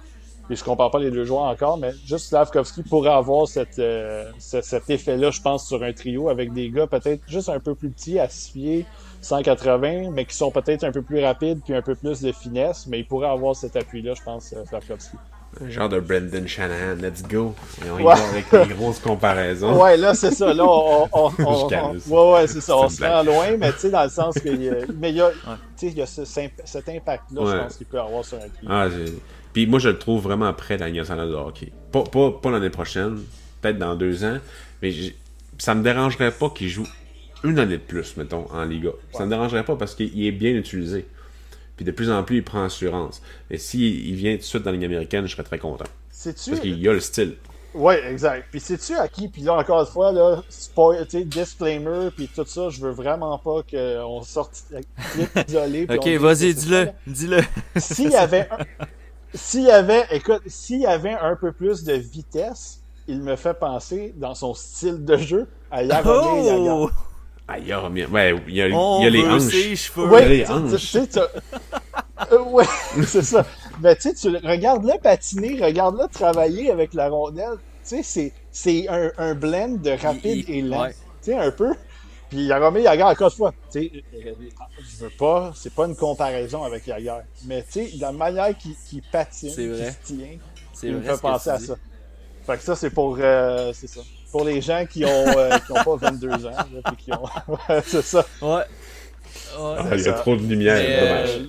et 0.50 0.56
je 0.56 0.64
compare 0.64 0.90
pas 0.92 1.00
les 1.00 1.12
deux 1.12 1.26
joueurs 1.26 1.44
encore, 1.44 1.78
mais 1.78 1.92
juste 2.06 2.28
Slavkovski 2.30 2.84
pourrait 2.84 3.12
avoir 3.14 3.48
cette, 3.48 3.78
euh, 3.80 4.30
ce- 4.40 4.62
cet 4.62 4.90
effet-là, 4.90 5.32
je 5.32 5.42
pense, 5.42 5.68
sur 5.68 5.84
un 5.84 5.94
trio 5.94 6.30
avec 6.30 6.54
des 6.54 6.70
gars 6.70 6.88
peut-être 6.88 7.22
juste 7.28 7.50
un 7.50 7.60
peu 7.60 7.76
plus 7.76 7.90
petits, 7.90 8.20
à 8.20 8.28
6 8.30 8.52
pieds, 8.52 8.86
180, 9.22 10.12
mais 10.12 10.26
qui 10.26 10.36
sont 10.36 10.52
peut-être 10.52 10.84
un 10.84 10.92
peu 10.92 11.02
plus 11.02 11.24
rapides 11.24 11.60
puis 11.64 11.74
un 11.76 11.82
peu 11.82 11.96
plus 11.96 12.22
de 12.22 12.32
finesse, 12.32 12.88
mais 12.88 13.00
il 13.00 13.06
pourrait 13.08 13.30
avoir 13.30 13.56
cet 13.56 13.76
appui-là, 13.76 14.14
je 14.16 14.24
pense, 14.24 14.54
euh, 14.54 14.64
Slavkovski. 14.68 15.18
Un 15.66 15.70
genre 15.70 15.90
de 15.90 16.00
Brendan 16.00 16.48
Shanahan, 16.48 16.96
let's 17.02 17.24
go. 17.24 17.56
Et 17.84 17.90
on 17.90 17.98
y 17.98 18.04
Ouais. 18.04 18.14
va 18.14 18.24
avec 18.30 18.52
les 18.52 18.76
grosses 18.76 19.00
comparaisons. 19.00 19.82
Ouais, 19.82 19.98
là, 19.98 20.14
c'est 20.14 20.30
ça. 20.32 20.54
Là, 20.54 20.64
on, 20.64 21.10
on, 21.12 21.32
on- 21.40 21.68
ouais, 22.08 22.34
ouais, 22.34 22.48
c'est 22.48 22.62
ça. 22.62 22.78
On 22.78 22.88
se 22.88 23.04
rend 23.04 23.24
loin, 23.24 23.58
mais 23.58 23.72
tu 23.74 23.80
sais, 23.80 23.90
dans 23.90 24.04
le 24.04 24.10
sens 24.12 24.36
que, 24.36 24.48
il 24.48 24.62
y 24.64 24.70
a- 24.70 24.76
mais 24.96 25.10
il 25.10 25.16
y 25.16 25.22
a, 25.22 25.26
Ouais. 25.28 25.34
tu 25.76 25.88
sais, 25.88 25.88
il 25.88 25.98
y 25.98 26.02
a 26.04 26.06
ce- 26.06 26.24
cet 26.26 26.88
impact-là, 26.90 27.42
je 27.46 27.64
pense 27.64 27.78
qu'il 27.78 27.88
peut 27.88 28.00
avoir 28.00 28.24
sur 28.24 28.38
un 28.38 28.42
trio. 28.48 28.70
Ah, 28.70 28.88
j'ai- 28.90 29.18
Puis 29.54 29.66
moi, 29.68 29.80
je 29.80 29.90
le 29.90 29.98
trouve 29.98 30.22
vraiment 30.22 30.54
prêt 30.54 30.78
dans 30.78 30.86
la 30.86 30.90
Ligue 30.92 31.00
nationale 31.00 31.30
de 31.30 31.34
hockey. 31.36 31.72
Pas, 31.92 32.04
pas, 32.04 32.32
pas 32.32 32.52
l'année 32.52 32.70
prochaine, 32.70 33.20
peut-être 33.62 33.78
dans 33.80 33.96
deux 33.96 34.24
ans, 34.24 34.38
mais 34.82 34.92
j'ai- 34.92 35.16
ça 35.58 35.76
me 35.76 35.84
dérangerait 35.84 36.32
pas 36.32 36.50
qu'il 36.50 36.70
joue 36.70 36.88
une 37.44 37.58
année 37.60 37.78
de 37.78 37.82
plus, 37.82 38.16
mettons, 38.18 38.46
en 38.52 38.64
Liga. 38.66 38.90
Ça 39.14 39.26
me 39.26 39.30
dérangerait 39.30 39.64
pas 39.66 39.76
parce 39.76 39.96
qu'il 39.96 40.24
est 40.26 40.32
bien 40.32 40.52
utilisé. 40.52 41.06
Puis 41.76 41.86
de 41.86 41.92
plus 41.92 42.12
en 42.12 42.24
plus, 42.24 42.38
il 42.38 42.44
prend 42.44 42.64
assurance. 42.66 43.22
Et 43.50 43.58
s'il 43.58 44.06
il 44.08 44.16
vient 44.16 44.34
tout 44.34 44.40
de 44.40 44.44
suite 44.44 44.64
dans 44.64 44.72
la 44.72 44.76
Ligue 44.78 44.86
américaine, 44.86 45.26
je 45.26 45.32
serais 45.32 45.44
très 45.44 45.58
content. 45.60 45.86
Sais-tu? 46.12 46.50
Parce 46.50 46.62
qu'il 46.62 46.88
a 46.90 46.94
le 46.94 47.00
style. 47.00 47.36
Ouais, 47.74 48.04
exact. 48.12 48.48
Puis 48.52 48.60
sais-tu 48.60 48.96
à 48.96 49.08
qui? 49.08 49.28
Puis 49.30 49.44
là, 49.44 49.54
encore 49.54 49.80
une 49.82 49.86
fois, 49.88 50.12
là, 50.12 50.44
spoil, 50.50 51.06
tu 51.08 51.20
sais, 51.20 51.24
disclaimer, 51.24 52.10
puis 52.16 52.28
tout 52.34 52.44
ça, 52.46 52.70
je 52.70 52.82
veux 52.82 52.92
vraiment 52.92 53.38
pas 53.38 53.62
qu'on 53.70 54.22
sorte 54.24 54.64
clip 55.14 55.30
isolé. 55.48 55.88
Ok, 55.90 56.08
vas-y, 56.20 56.54
dis-le, 56.54 56.90
dis-le. 57.08 57.40
S'il 57.78 58.10
y 58.10 58.16
avait 58.16 58.48
un... 58.52 58.86
S'il 59.34 59.64
y 59.64 59.72
avait, 59.72 60.06
écoute, 60.12 60.42
s'il 60.48 60.82
y 60.82 60.86
avait 60.88 61.14
un 61.14 61.36
peu 61.36 61.52
plus 61.52 61.84
de 61.84 61.94
vitesse, 61.94 62.82
il 63.08 63.22
me 63.22 63.36
fait 63.36 63.54
penser, 63.54 64.14
dans 64.18 64.34
son 64.36 64.54
style 64.54 65.04
de 65.06 65.18
jeu, 65.18 65.48
à 65.72 65.84
Yaromir. 65.84 66.76
Oh! 66.76 66.90
Ah, 67.48 67.58
il 67.58 67.68
y 67.68 67.72
a, 67.74 67.82
ouais, 67.82 68.36
il 68.48 68.54
y 68.56 68.62
a, 68.62 68.68
il 68.68 69.04
y 69.04 69.08
a 69.08 69.10
les 69.10 69.24
hanches. 69.28 69.92
Oui, 69.98 70.26
les 70.28 70.44
tu- 70.44 70.52
hanches. 70.52 70.72
tu 70.72 70.78
sais, 70.88 71.08
tu- 71.08 71.20
ouais, 72.52 72.66
c'est 73.06 73.24
ça. 73.24 73.44
Mais 73.82 73.96
tu 73.96 74.02
sais, 74.04 74.14
tu 74.14 74.30
le- 74.30 74.40
regarde-le 74.48 75.00
patiner, 75.02 75.60
regarde-le 75.64 76.08
travailler 76.10 76.70
avec 76.72 76.94
la 76.94 77.10
rondelle. 77.10 77.58
Tu 77.88 77.96
sais, 77.98 78.04
c'est, 78.04 78.34
c'est 78.52 78.88
un, 78.88 79.12
un 79.18 79.34
blend 79.34 79.78
de 79.82 79.90
rapide 79.92 80.46
Il- 80.48 80.50
il- 80.50 80.56
et 80.58 80.62
lent. 80.62 80.82
ouais. 80.84 80.92
Tu 81.24 81.32
sais, 81.32 81.36
un 81.38 81.50
peu. 81.50 81.74
Puis 82.30 82.46
Yaromir 82.46 82.84
Yagar, 82.84 83.10
encore 83.10 83.30
une 83.32 83.36
fois, 83.38 83.54
tu 83.72 83.80
sais, 83.82 83.92
euh, 84.14 84.34
je 84.80 85.04
veux 85.06 85.10
pas, 85.18 85.52
c'est 85.56 85.74
pas 85.74 85.86
une 85.88 85.96
comparaison 85.96 86.64
avec 86.64 86.86
Yagar. 86.86 87.22
Mais 87.46 87.64
tu 87.64 87.88
sais, 87.88 87.92
la 88.00 88.12
manière 88.12 88.56
qu'il, 88.58 89.02
patine, 89.12 89.50
C'est 89.50 89.56
qu'il 89.64 89.72
vrai. 89.72 89.92
se 89.92 90.14
tient, 90.14 90.38
C'est 90.74 90.88
il 90.88 90.94
me 90.96 91.00
vrai 91.02 91.16
fait 91.16 91.22
penser 91.22 91.50
à 91.50 91.58
dis. 91.58 91.66
ça. 91.66 91.76
Fait 92.46 92.58
que 92.58 92.64
ça, 92.64 92.76
c'est 92.76 92.92
pour, 92.92 93.18
euh, 93.20 93.72
c'est 93.74 93.88
ça. 93.88 94.02
Pour 94.32 94.44
les 94.46 94.62
gens 94.62 94.86
qui 94.86 95.06
ont, 95.06 95.10
euh, 95.10 95.58
qui 95.58 95.72
ont 95.72 95.84
pas 95.84 95.96
22 96.12 96.46
ans, 96.46 96.52
là, 96.52 96.66
puis 96.86 96.96
qui 97.06 97.14
ont, 97.14 97.24
ouais, 97.70 97.82
c'est 97.86 98.04
ça. 98.04 98.24
Ouais. 98.42 98.50
Ouais. 98.50 98.64
Ah, 99.58 99.86
il 99.94 99.98
y 100.00 100.02
a 100.02 100.04
ça. 100.04 100.14
trop 100.14 100.36
de 100.36 100.42
lumière, 100.44 100.76
dommage. 100.78 101.30
Euh, 101.36 101.46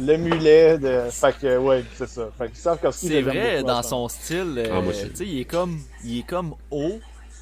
le 0.00 0.16
mulet 0.18 0.78
de. 0.78 1.02
Fait 1.10 1.34
que, 1.38 1.56
ouais, 1.58 1.84
c'est 1.96 2.08
ça. 2.08 2.28
Fait 2.38 2.48
que 2.50 2.56
Sarkovski, 2.56 3.08
C'est 3.08 3.22
je 3.22 3.28
l'aime 3.28 3.36
vrai, 3.36 3.62
dans 3.62 3.82
son 3.82 4.08
style, 4.08 4.54
euh, 4.58 4.68
Ah, 4.72 4.80
moi 4.80 4.90
aussi. 4.92 5.08
tu 5.10 5.16
sais, 5.16 5.26
il 5.26 5.40
est 5.40 5.44
comme, 5.44 5.78
il 6.04 6.18
est 6.20 6.26
comme 6.26 6.54
haut. 6.70 6.98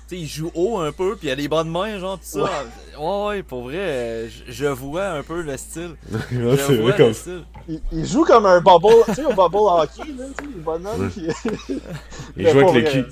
Tu 0.08 0.16
sais, 0.16 0.22
il 0.22 0.26
joue 0.26 0.50
haut 0.54 0.78
un 0.78 0.90
peu, 0.90 1.16
puis 1.16 1.28
il 1.28 1.30
a 1.30 1.36
des 1.36 1.48
bonnes 1.48 1.68
mains, 1.70 1.98
genre, 1.98 2.16
tout 2.18 2.24
ça. 2.24 2.38
Ouais, 2.98 3.26
ouais, 3.26 3.42
pour 3.42 3.64
vrai, 3.64 3.76
euh, 3.76 4.28
je, 4.46 4.50
je 4.52 4.64
vois 4.66 5.08
un 5.08 5.22
peu 5.22 5.42
le 5.42 5.56
style. 5.58 5.96
Je 6.32 6.56
c'est 6.56 6.76
vois 6.76 6.92
vrai 6.92 6.96
comme 6.96 7.06
le 7.08 7.12
ça. 7.12 7.20
style. 7.20 7.44
Il, 7.68 7.80
il 7.92 8.06
joue 8.06 8.24
comme 8.24 8.46
un 8.46 8.60
bubble, 8.60 9.04
tu 9.06 9.14
sais, 9.14 9.24
un 9.24 9.34
bubble 9.34 9.56
hockey, 9.56 10.12
là, 10.16 10.24
tu 10.38 10.44
sais, 10.44 10.50
le 10.54 10.60
bonhomme. 10.62 11.00
Ouais. 11.02 11.10
qui- 11.10 11.80
Il 12.38 12.48
joue 12.50 12.58
avec 12.60 12.74
le 12.74 12.80
vrai. 12.80 12.90
cul. 12.90 13.06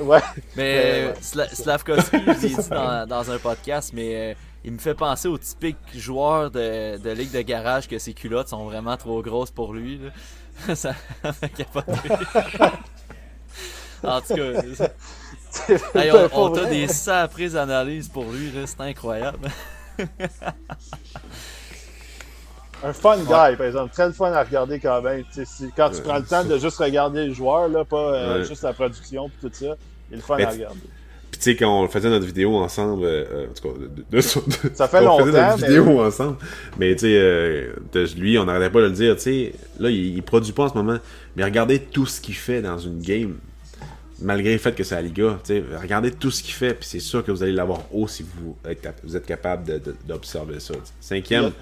Ouais. 0.00 0.20
Mais 0.56 1.06
Ouais, 1.06 1.14
Sla- 1.22 1.54
Slavkovski, 1.54 2.16
je 2.18 2.26
l'ai 2.46 2.48
dit 2.48 2.56
dans, 2.70 3.06
dans 3.08 3.30
un 3.30 3.38
podcast, 3.38 3.92
mais 3.94 4.32
euh, 4.32 4.34
il 4.64 4.72
me 4.72 4.78
fait 4.78 4.94
penser 4.94 5.28
au 5.28 5.38
typique 5.38 5.76
joueur 5.94 6.50
de, 6.50 6.98
de 6.98 7.10
ligue 7.10 7.30
de 7.32 7.40
garage 7.40 7.88
que 7.88 7.98
ses 7.98 8.12
culottes 8.12 8.48
sont 8.48 8.64
vraiment 8.66 8.96
trop 8.98 9.22
grosses 9.22 9.50
pour 9.50 9.72
lui. 9.72 9.98
là. 10.66 10.74
Ça 10.74 10.94
m'a 11.24 11.32
capoter. 11.48 11.92
en 14.04 14.20
tout 14.20 14.34
cas, 14.34 14.86
hey, 15.94 16.10
on, 16.32 16.54
a 16.54 16.64
des 16.66 16.88
saprises 16.88 17.56
analyses 17.56 18.08
pour 18.08 18.24
lui, 18.32 18.52
c'est 18.66 18.80
incroyable. 18.80 19.48
Un 22.84 22.92
fun 22.92 23.16
guy, 23.18 23.26
par 23.56 23.62
exemple. 23.66 23.92
Très 23.92 24.12
fun 24.12 24.32
à 24.32 24.42
regarder 24.42 24.80
quand 24.80 25.00
même. 25.02 25.22
Tu 25.24 25.34
sais, 25.34 25.44
si- 25.44 25.70
quand 25.76 25.90
tu 25.90 26.02
prends 26.02 26.18
le 26.18 26.24
temps 26.24 26.44
de 26.44 26.58
juste 26.58 26.78
regarder 26.78 27.26
le 27.26 27.32
joueur, 27.34 27.68
là, 27.68 27.84
pas 27.84 27.96
euh, 28.14 28.38
Ouais. 28.40 28.44
juste 28.44 28.62
la 28.64 28.72
production 28.72 29.26
et 29.28 29.30
tout 29.40 29.50
ça, 29.52 29.76
il 30.10 30.14
est 30.14 30.16
le 30.16 30.22
fun 30.22 30.36
Mais 30.36 30.44
à 30.46 30.50
regarder. 30.50 30.80
Puis 31.30 31.38
tu 31.40 31.44
sais, 31.50 31.56
quand 31.56 31.80
on 31.80 31.88
faisait 31.88 32.10
notre 32.10 32.26
vidéo 32.26 32.56
ensemble, 32.56 33.04
euh, 33.04 33.24
euh, 33.32 33.46
en 33.50 33.54
tout 33.54 33.68
cas, 33.68 33.78
de, 33.78 33.86
de- 33.86 34.04
de- 34.10 34.20
Ça 34.74 34.88
fait 34.88 34.98
on 35.06 35.18
faisait 35.20 35.30
longtemps, 35.30 35.48
notre 35.50 35.60
mais- 35.60 35.68
vidéo 35.68 36.02
ensemble, 36.02 36.36
mais 36.76 36.92
tu 36.94 37.00
sais, 37.02 37.14
euh, 37.16 37.72
lui, 38.16 38.36
on 38.38 38.44
n'arrêtait 38.46 38.70
pas 38.70 38.80
de 38.80 38.86
le 38.86 38.90
dire, 38.90 39.14
tu 39.14 39.22
sais, 39.22 39.52
là, 39.78 39.88
il, 39.88 40.16
il 40.16 40.22
produit 40.24 40.52
pas 40.52 40.64
en 40.64 40.68
ce 40.70 40.74
moment, 40.74 40.98
mais 41.36 41.44
regardez 41.44 41.78
tout 41.78 42.04
ce 42.06 42.20
qu'il 42.20 42.34
fait 42.34 42.62
dans 42.62 42.78
une 42.78 43.00
game, 43.00 43.36
malgré 44.22 44.52
le 44.52 44.58
fait 44.58 44.72
que 44.74 44.84
c'est 44.84 44.94
la 44.94 45.02
Liga, 45.02 45.38
tu 45.44 45.54
sais, 45.54 45.64
regardez 45.80 46.10
tout 46.10 46.30
ce 46.30 46.42
qu'il 46.42 46.54
fait, 46.54 46.74
puis 46.74 46.88
c'est 46.88 47.00
sûr 47.00 47.24
que 47.24 47.30
vous 47.30 47.42
allez 47.42 47.52
l'avoir 47.52 47.80
haut 47.92 48.08
si 48.08 48.22
vous 48.22 48.56
êtes, 48.68 48.80
cap- 48.80 49.00
vous 49.04 49.16
êtes 49.16 49.26
capable 49.26 49.80
d'observer 50.06 50.60
ça. 50.60 50.74
Cinquième, 51.00 51.52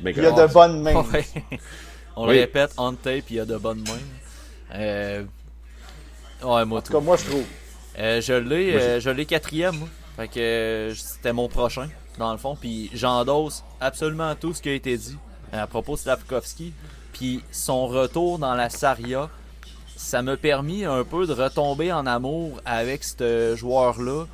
ben, 0.00 0.14
Il 0.16 0.22
y 0.22 0.26
a 0.26 0.32
de 0.32 0.52
bonnes 0.52 0.80
mains. 0.82 1.04
Ouais. 1.12 1.24
On 2.16 2.26
Oui. 2.28 2.34
le 2.34 2.40
répète, 2.40 2.72
on 2.76 2.92
tape, 2.92 3.24
il 3.30 3.36
y 3.36 3.40
a 3.40 3.44
de 3.46 3.56
bonnes 3.56 3.80
mains. 3.80 4.74
Euh... 4.74 5.24
Ouais, 6.42 6.64
moi 6.66 6.78
En 6.80 6.82
tout 6.82 6.92
cas, 6.92 7.00
moi, 7.00 7.16
je 7.16 7.24
trouve. 7.24 7.44
Euh, 7.98 8.20
je 8.20 8.32
l'ai 8.34 8.72
Moi, 8.72 8.80
euh, 8.80 9.00
je 9.00 9.08
l'ai 9.10 9.24
quatrième, 9.24 9.76
moi. 9.78 9.88
Fait 10.16 10.28
que 10.28 10.38
euh, 10.40 10.94
c'était 10.94 11.32
mon 11.32 11.48
prochain, 11.48 11.88
dans 12.18 12.32
le 12.32 12.38
fond. 12.38 12.54
Puis 12.60 12.90
j'endosse 12.92 13.64
absolument 13.80 14.34
tout 14.34 14.52
ce 14.52 14.60
qui 14.60 14.68
a 14.68 14.74
été 14.74 14.94
dit 14.98 15.16
à 15.52 15.66
propos 15.66 15.94
de 15.94 16.00
Slavkovski. 16.00 16.74
Puis 17.14 17.42
son 17.50 17.86
retour 17.86 18.38
dans 18.38 18.54
la 18.54 18.68
Saria, 18.68 19.30
ça 20.02 20.20
m'a 20.22 20.36
permis 20.36 20.84
un 20.84 21.04
peu 21.04 21.26
de 21.26 21.32
retomber 21.32 21.92
en 21.92 22.06
amour 22.06 22.60
avec 22.64 23.04
ce 23.04 23.54
joueur-là 23.56 24.26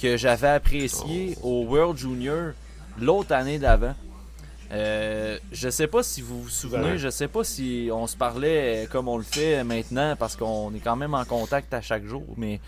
que 0.00 0.16
j'avais 0.16 0.48
apprécié 0.48 1.36
au 1.42 1.64
World 1.64 1.96
Junior 1.96 2.52
l'autre 3.00 3.32
année 3.32 3.58
d'avant. 3.58 3.94
Euh, 4.72 5.38
je 5.52 5.68
sais 5.68 5.86
pas 5.86 6.02
si 6.02 6.22
vous 6.22 6.42
vous 6.42 6.48
souvenez, 6.48 6.98
je 6.98 7.08
sais 7.10 7.28
pas 7.28 7.44
si 7.44 7.90
on 7.92 8.06
se 8.06 8.16
parlait 8.16 8.88
comme 8.90 9.06
on 9.06 9.18
le 9.18 9.22
fait 9.22 9.62
maintenant 9.64 10.16
parce 10.18 10.34
qu'on 10.34 10.74
est 10.74 10.80
quand 10.80 10.96
même 10.96 11.14
en 11.14 11.24
contact 11.24 11.72
à 11.74 11.82
chaque 11.82 12.04
jour, 12.06 12.24
mais 12.38 12.58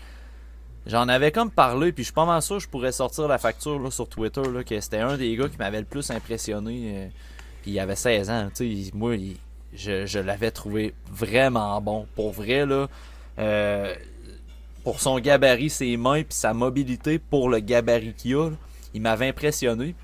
j'en 0.85 1.07
avais 1.07 1.31
comme 1.31 1.49
parlé, 1.49 1.91
puis 1.91 2.03
je 2.03 2.07
suis 2.07 2.13
pas 2.13 2.25
mal 2.25 2.41
sûr 2.43 2.57
que 2.57 2.63
je 2.63 2.69
pourrais 2.69 2.91
sortir 2.91 3.27
la 3.27 3.39
facture 3.39 3.79
là, 3.79 3.89
sur 3.89 4.07
Twitter 4.07 4.43
là, 4.53 4.63
que 4.63 4.79
c'était 4.79 4.99
un 4.99 5.17
des 5.17 5.35
gars 5.35 5.49
qui 5.49 5.57
m'avait 5.57 5.79
le 5.79 5.85
plus 5.85 6.09
impressionné. 6.11 6.91
euh, 6.95 7.07
puis 7.63 7.71
il 7.71 7.79
avait 7.79 7.95
16 7.95 8.29
ans, 8.29 8.49
tu 8.55 8.83
sais, 8.85 8.91
moi 8.93 9.15
il- 9.15 9.37
je, 9.75 10.19
l'avais 10.19 10.51
trouvé 10.51 10.93
vraiment 11.11 11.79
bon. 11.81 12.07
Pour 12.15 12.31
vrai, 12.31 12.65
là, 12.65 12.87
euh, 13.39 13.93
pour 14.83 14.99
son 14.99 15.19
gabarit, 15.19 15.69
ses 15.69 15.97
mains, 15.97 16.23
puis 16.23 16.33
sa 16.33 16.53
mobilité 16.53 17.19
pour 17.19 17.49
le 17.49 17.59
gabarit 17.59 18.13
qu'il 18.13 18.35
a, 18.35 18.49
il 18.93 19.01
m'avait 19.01 19.29
impressionné. 19.29 19.95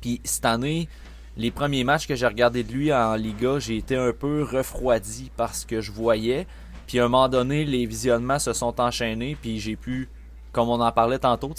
Puis 0.00 0.20
cette 0.24 0.44
année, 0.44 0.88
les 1.36 1.50
premiers 1.50 1.84
matchs 1.84 2.06
que 2.06 2.14
j'ai 2.14 2.26
regardé 2.26 2.62
de 2.62 2.72
lui 2.72 2.92
en 2.92 3.14
Liga, 3.14 3.58
j'ai 3.58 3.76
été 3.76 3.96
un 3.96 4.12
peu 4.12 4.42
refroidi 4.42 5.30
parce 5.36 5.64
que 5.64 5.80
je 5.80 5.92
voyais. 5.92 6.46
Puis 6.86 6.98
à 6.98 7.04
un 7.04 7.08
moment 7.08 7.28
donné, 7.28 7.64
les 7.64 7.86
visionnements 7.86 8.38
se 8.38 8.52
sont 8.52 8.80
enchaînés, 8.80 9.36
puis 9.40 9.60
j'ai 9.60 9.76
pu, 9.76 10.10
comme 10.52 10.68
on 10.68 10.80
en 10.80 10.92
parlait 10.92 11.18
tantôt, 11.18 11.54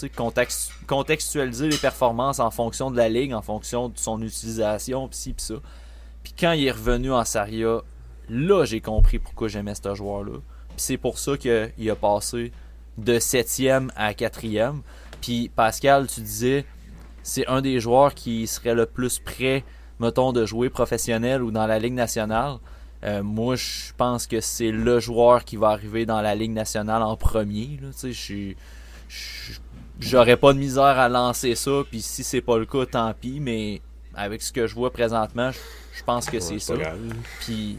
contextualiser 0.86 1.70
les 1.70 1.78
performances 1.78 2.40
en 2.40 2.52
fonction 2.52 2.92
de 2.92 2.98
la 2.98 3.10
ligue, 3.10 3.34
en 3.34 3.42
fonction 3.42 3.90
de 3.90 3.98
son 3.98 4.22
utilisation, 4.22 5.08
pis 5.08 5.18
ci, 5.18 5.34
pis 5.34 5.44
ça. 5.44 5.56
Puis 6.24 6.34
quand 6.40 6.53
il 6.53 6.66
est 6.66 6.72
revenu 6.72 7.11
en 7.11 7.26
Saria, 7.26 7.82
là 8.30 8.66
j'ai 8.66 8.82
compris 8.82 9.19
pourquoi 9.19 9.48
j'aimais 9.48 9.76
ce 9.76 9.93
joueur-là. 9.93 10.40
Puis 10.69 10.77
c'est 10.77 10.98
pour 10.98 11.19
ça 11.19 11.38
qu'il 11.38 11.90
a 11.90 11.95
passé 11.95 12.52
de 12.98 13.19
7e 13.19 13.90
à 13.95 14.14
4e. 14.14 14.82
Puis 15.22 15.50
Pascal, 15.56 16.08
tu 16.08 16.22
disais, 16.22 16.66
c'est 17.24 17.48
un 17.48 17.61
des 17.61 17.80
joueurs 17.80 18.14
qui 18.14 18.48
serait 18.48 18.76
le 18.76 18.85
plus 18.85 19.19
prêt, 19.19 19.64
mettons, 20.00 20.34
de 20.34 20.45
jouer 20.45 20.69
professionnel 20.69 21.42
ou 21.42 21.52
dans 21.52 21.66
la 21.66 21.80
Ligue 21.80 21.93
nationale. 21.93 22.58
Euh, 23.03 23.22
moi, 23.22 23.56
je 23.56 23.93
pense 23.98 24.27
que 24.27 24.40
c'est 24.40 24.72
le 24.72 25.00
joueur 25.00 25.43
qui 25.43 25.58
va 25.58 25.69
arriver 25.69 26.06
dans 26.06 26.22
la 26.22 26.35
Ligue 26.35 26.52
nationale 26.52 27.03
en 27.03 27.18
premier. 27.18 27.80
J'aurais 30.00 30.38
pas 30.38 30.53
de 30.53 30.60
misère 30.60 30.84
à 30.84 31.10
lancer 31.10 31.56
ça, 31.56 31.84
puis 31.90 32.02
si 32.02 32.24
c'est 32.24 32.42
pas 32.42 32.58
le 32.58 32.66
cas, 32.66 32.85
tant 32.85 33.14
pis, 33.14 33.40
mais 33.40 33.82
avec 34.16 34.42
ce 34.42 34.52
que 34.52 34.68
je 34.68 34.76
vois 34.76 34.92
présentement, 34.92 35.52
je, 35.52 35.60
je 35.96 36.04
pense 36.04 36.30
que 36.30 36.40
c'est 36.40 36.60
ça. 36.60 36.76
grave. 36.76 36.98
Puis 37.42 37.78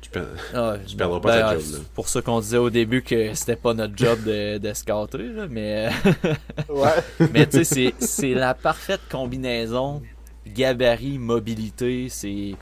Tu 0.00 0.10
peux- 0.10 0.26
ah, 0.54 0.76
Tu 0.86 0.94
perdras 0.96 1.18
pas 1.20 1.32
ta 1.40 1.54
ben, 1.54 1.60
job, 1.60 1.72
là. 1.72 1.78
Pour 1.94 2.08
ça 2.08 2.22
qu'on 2.22 2.40
disait 2.40 2.58
au 2.58 2.70
début 2.70 3.02
que 3.02 3.34
c'était 3.34 3.56
pas 3.56 3.74
notre 3.74 3.96
job 3.96 4.22
de, 4.24 4.58
de 4.58 4.72
scouter, 4.72 5.18
là, 5.34 5.46
mais, 5.50 5.90
Ouais. 6.68 6.90
mais 7.32 7.46
tu 7.46 7.64
sais, 7.64 7.64
c'est- 7.64 7.94
c'est 7.98 8.34
la 8.34 8.54
parfaite 8.54 9.00
combinaison 9.10 10.02
gabarit, 10.46 11.18
mobilité, 11.18 12.08
c'est. 12.08 12.54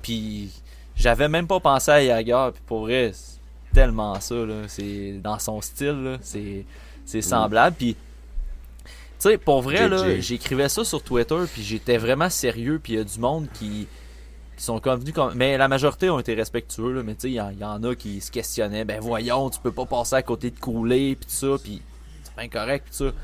Puis 0.00 0.50
j'avais 0.96 1.28
même 1.28 1.46
pas 1.48 1.58
pensé 1.60 1.90
à 1.90 2.02
Yager, 2.02 2.50
puis 2.54 2.62
pour 2.66 2.82
vrai, 2.82 3.10
c'est 3.14 3.38
tellement 3.74 4.20
ça, 4.20 4.34
là. 4.36 4.62
C'est 4.68 5.18
dans 5.22 5.38
son 5.40 5.60
style, 5.60 6.02
là, 6.04 6.18
c'est 6.20 6.64
c'est 7.04 7.20
semblable. 7.22 7.74
Puis, 7.76 7.94
tu 7.94 8.88
sais, 9.18 9.38
pour 9.38 9.60
vrai, 9.62 9.88
là, 9.88 10.20
j'écrivais 10.20 10.68
ça 10.68 10.84
sur 10.84 11.02
Twitter, 11.02 11.36
puis 11.52 11.62
j'étais 11.64 11.96
vraiment 11.98 12.30
sérieux, 12.30 12.78
puis 12.82 12.92
il 12.92 12.96
y 12.98 13.00
a 13.00 13.04
du 13.04 13.18
monde 13.18 13.48
qui 13.54 13.88
qui 14.62 14.66
sont 14.66 14.78
comme 14.78 15.00
venus 15.00 15.12
comme 15.12 15.34
mais 15.34 15.58
la 15.58 15.66
majorité 15.66 16.08
ont 16.08 16.20
été 16.20 16.34
respectueux 16.34 16.92
là, 16.92 17.02
mais 17.02 17.16
tu 17.16 17.22
sais 17.22 17.30
il 17.30 17.34
y, 17.34 17.40
en- 17.40 17.50
il 17.50 17.58
y 17.58 17.64
en 17.64 17.82
a 17.82 17.96
qui 17.96 18.20
se 18.20 18.30
questionnaient 18.30 18.84
ben 18.84 19.00
voyons 19.00 19.50
tu 19.50 19.58
peux 19.58 19.72
pas 19.72 19.86
passer 19.86 20.14
à 20.14 20.22
côté 20.22 20.52
de 20.52 20.58
couler 20.60 21.16
puis 21.16 21.26
tout 21.28 21.34
ça 21.34 21.60
puis 21.60 21.82
c'est 22.22 22.32
pas 22.32 22.42
incorrect 22.42 22.84
puis 22.88 22.96
tout 22.96 23.10
ça. 23.10 23.14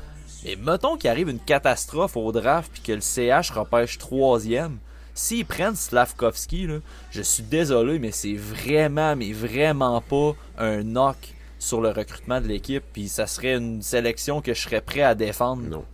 Mais 0.43 0.57
mettons 0.57 0.97
qu'il 0.97 1.09
arrive 1.09 1.29
une 1.29 1.39
catastrophe 1.39 2.17
au 2.17 2.29
draft 2.33 2.69
puis 2.73 2.81
que 2.81 2.91
le 2.91 2.99
CH 2.99 3.51
repêche 3.51 3.97
troisième 3.97 4.79
s'ils 5.13 5.45
prennent 5.45 5.77
Slavkovski 5.77 6.67
là 6.67 6.79
je 7.09 7.21
suis 7.21 7.43
désolé 7.43 7.99
mais 7.99 8.11
c'est 8.11 8.35
vraiment 8.35 9.15
mais 9.15 9.31
vraiment 9.31 10.01
pas 10.01 10.33
un 10.57 10.83
knock 10.83 11.35
sur 11.57 11.79
le 11.79 11.87
recrutement 11.91 12.41
de 12.41 12.47
l'équipe 12.47 12.83
puis 12.91 13.07
ça 13.07 13.27
serait 13.27 13.55
une 13.55 13.81
sélection 13.81 14.41
que 14.41 14.53
je 14.53 14.61
serais 14.61 14.81
prêt 14.81 15.03
à 15.03 15.15
défendre. 15.15 15.61
Non. 15.63 15.85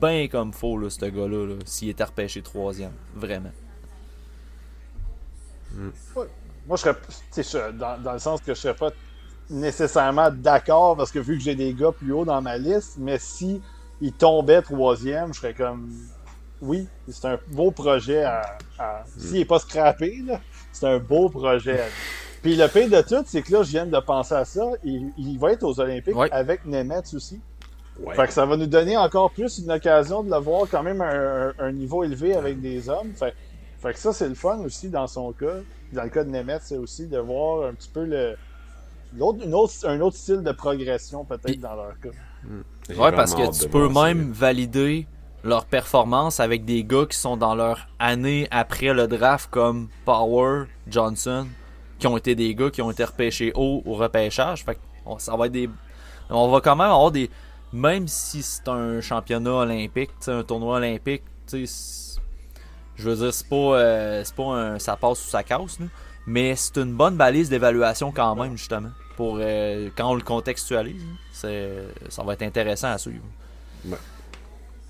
bien 0.00 0.28
comme 0.28 0.52
faut 0.52 0.78
là 0.78 0.90
ce 0.90 1.06
gars 1.06 1.26
là, 1.26 1.44
là 1.44 1.54
s'il 1.64 1.88
était 1.88 2.04
repêché 2.04 2.40
troisième 2.40 2.92
vraiment 3.16 3.50
Moi, 6.14 6.76
je 6.76 6.76
serais. 6.76 6.96
je- 7.36 7.72
dans, 7.72 8.00
dans 8.02 8.12
le 8.14 8.18
sens 8.18 8.40
que 8.40 8.54
je 8.54 8.60
serais 8.60 8.74
pas 8.74 8.90
nécessairement 9.50 10.30
d'accord 10.30 10.96
parce 10.96 11.10
que 11.12 11.18
vu 11.18 11.36
que 11.38 11.42
j'ai 11.42 11.54
des 11.54 11.72
gars 11.72 11.92
plus 11.92 12.12
haut 12.12 12.24
dans 12.24 12.40
ma 12.42 12.58
liste, 12.58 12.94
mais 12.98 13.18
si 13.18 13.62
il 14.00 14.12
tombait 14.12 14.62
troisième, 14.62 15.32
je 15.32 15.40
serais 15.40 15.54
comme. 15.54 15.90
Oui, 16.62 16.88
c'est 17.08 17.26
un 17.26 17.38
beau 17.48 17.70
projet 17.70 18.24
à. 18.24 18.56
à- 18.78 19.04
S'il 19.18 19.38
n'est 19.38 19.44
pas 19.44 19.58
scrappé, 19.58 20.24
c'est 20.72 20.86
un 20.86 20.98
beau 20.98 21.28
projet. 21.28 21.80
Puis 22.42 22.56
le 22.56 22.66
pire 22.68 22.88
de 22.88 23.02
tout, 23.02 23.24
c'est 23.26 23.42
que 23.42 23.52
là, 23.52 23.62
je 23.62 23.70
viens 23.70 23.86
de 23.86 23.98
penser 24.00 24.34
à 24.34 24.44
ça. 24.44 24.64
Il, 24.84 25.12
il 25.18 25.38
va 25.38 25.52
être 25.52 25.64
aux 25.64 25.78
Olympiques 25.80 26.16
Ouais. 26.16 26.30
avec 26.32 26.64
Nemeth 26.64 27.12
aussi. 27.14 27.40
Ouais. 28.00 28.14
Fait 28.14 28.26
que 28.26 28.32
ça 28.32 28.44
va 28.46 28.56
nous 28.56 28.66
donner 28.66 28.96
encore 28.96 29.30
plus 29.30 29.58
une 29.58 29.70
occasion 29.70 30.22
de 30.22 30.30
le 30.30 30.36
voir 30.38 30.66
quand 30.70 30.82
même 30.82 31.00
à 31.00 31.10
un, 31.10 31.52
un 31.58 31.72
niveau 31.72 32.04
élevé 32.04 32.34
avec 32.36 32.60
des 32.60 32.88
hommes. 32.88 33.12
Fait, 33.14 33.34
fait 33.86 33.92
que 33.94 33.98
ça, 33.98 34.12
c'est 34.12 34.28
le 34.28 34.34
fun 34.34 34.58
aussi 34.60 34.88
dans 34.88 35.06
son 35.06 35.32
cas. 35.32 35.56
Dans 35.92 36.02
le 36.02 36.08
cas 36.10 36.24
de 36.24 36.30
Nemeth, 36.30 36.62
c'est 36.64 36.78
aussi 36.78 37.06
de 37.06 37.18
voir 37.18 37.68
un 37.68 37.74
petit 37.74 37.88
peu 37.88 38.04
le. 38.04 38.36
l'autre- 39.16 39.44
une 39.44 39.54
autre, 39.54 39.72
un 39.84 40.00
autre 40.00 40.16
style 40.16 40.42
de 40.42 40.52
progression 40.52 41.24
peut-être 41.24 41.60
dans 41.60 41.74
leur 41.74 41.98
cas. 42.00 42.08
J'ai 42.88 42.94
Ouais, 43.00 43.12
parce 43.12 43.34
que 43.34 43.42
tu 43.58 43.68
peux 43.68 43.92
ça, 43.92 44.02
même 44.04 44.30
valider 44.32 45.06
leur 45.42 45.64
performance 45.64 46.40
avec 46.40 46.64
des 46.64 46.84
gars 46.84 47.06
qui 47.08 47.16
sont 47.16 47.36
dans 47.36 47.54
leur 47.54 47.88
année 47.98 48.48
après 48.50 48.92
le 48.92 49.06
draft, 49.06 49.48
comme 49.50 49.88
Power, 50.04 50.64
Johnson, 50.88 51.46
qui 51.98 52.06
ont 52.06 52.16
été 52.16 52.34
des 52.34 52.54
gars 52.54 52.70
qui 52.70 52.82
ont 52.82 52.90
été 52.90 53.04
repêchés 53.04 53.52
haut 53.54 53.82
au 53.84 53.94
repêchage. 53.94 54.64
Fait 54.64 54.74
que 54.74 54.80
on- 55.04 55.18
ça 55.18 55.36
va 55.36 55.46
être 55.46 55.52
des. 55.52 55.70
On 56.30 56.48
va 56.48 56.60
quand 56.60 56.76
même 56.76 56.86
avoir 56.90 57.10
des. 57.10 57.30
Même 57.72 58.06
si 58.08 58.42
c'est 58.42 58.68
un 58.68 59.00
championnat 59.00 59.52
olympique, 59.52 60.10
un 60.28 60.42
tournoi 60.44 60.76
olympique, 60.76 61.22
tu 61.48 61.66
sais, 61.66 61.72
je 62.96 63.10
veux 63.10 63.16
dire, 63.16 63.32
c'est 63.34 63.48
pas, 63.48 63.56
euh, 63.56 64.22
c'est 64.24 64.34
pas 64.34 64.44
un 64.44 64.78
ça 64.78 64.96
passe 64.96 65.24
ou 65.26 65.28
ça 65.28 65.42
casse, 65.42 65.78
là. 65.80 65.86
mais 66.26 66.54
c'est 66.56 66.78
une 66.78 66.94
bonne 66.94 67.16
balise 67.16 67.48
d'évaluation 67.48 68.12
quand 68.12 68.34
même, 68.34 68.56
justement. 68.56 68.90
Pour 69.16 69.38
euh, 69.40 69.88
quand 69.96 70.10
on 70.10 70.14
le 70.14 70.22
contextualise, 70.22 71.02
là, 71.02 71.12
c'est, 71.32 71.70
ça 72.08 72.22
va 72.22 72.34
être 72.34 72.42
intéressant 72.42 72.88
à 72.88 72.98
suivre. 72.98 73.24
Ouais. 73.84 73.96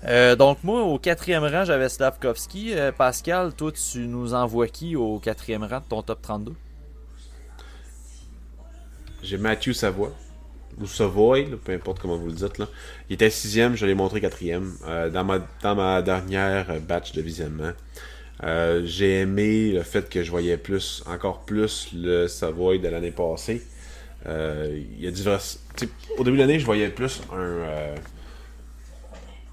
Euh, 0.05 0.35
donc 0.35 0.63
moi, 0.63 0.83
au 0.83 0.99
quatrième 0.99 1.43
rang, 1.43 1.65
j'avais 1.65 1.89
Slavkovski. 1.89 2.75
Pascal, 2.97 3.53
toi, 3.53 3.71
tu 3.71 3.99
nous 3.99 4.33
envoies 4.33 4.67
qui 4.67 4.95
au 4.95 5.19
quatrième 5.19 5.63
rang 5.63 5.79
de 5.79 5.85
ton 5.89 6.01
top 6.01 6.21
32 6.21 6.53
J'ai 9.23 9.37
Matthew 9.37 9.71
Savoie. 9.71 10.11
Ou 10.79 10.85
Savoy, 10.85 11.45
peu 11.63 11.73
importe 11.73 11.99
comment 11.99 12.17
vous 12.17 12.27
le 12.27 12.33
dites. 12.33 12.57
Là. 12.57 12.67
Il 13.09 13.13
était 13.13 13.29
sixième, 13.29 13.75
je 13.75 13.85
l'ai 13.85 13.95
montré 13.95 14.21
quatrième 14.21 14.73
euh, 14.85 15.09
dans, 15.09 15.23
ma, 15.23 15.39
dans 15.61 15.75
ma 15.75 16.01
dernière 16.01 16.79
batch 16.81 17.13
de 17.13 17.21
visionnement. 17.21 17.71
Euh, 18.43 18.83
j'ai 18.85 19.21
aimé 19.21 19.71
le 19.71 19.81
fait 19.81 20.09
que 20.09 20.23
je 20.23 20.29
voyais 20.29 20.57
plus, 20.57 21.03
encore 21.07 21.41
plus 21.45 21.89
le 21.93 22.27
Savoy 22.27 22.79
de 22.79 22.87
l'année 22.87 23.11
passée. 23.11 23.63
Euh, 24.27 24.79
il 24.97 25.03
y 25.03 25.07
a 25.07 25.11
divers... 25.11 25.41
Au 26.17 26.23
début 26.23 26.37
de 26.37 26.41
l'année, 26.41 26.59
je 26.59 26.65
voyais 26.65 26.89
plus 26.89 27.21
un, 27.33 27.95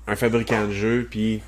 un 0.07 0.17
fabricant 0.17 0.67
de 0.67 0.73
jeu, 0.73 1.07
puis 1.11 1.41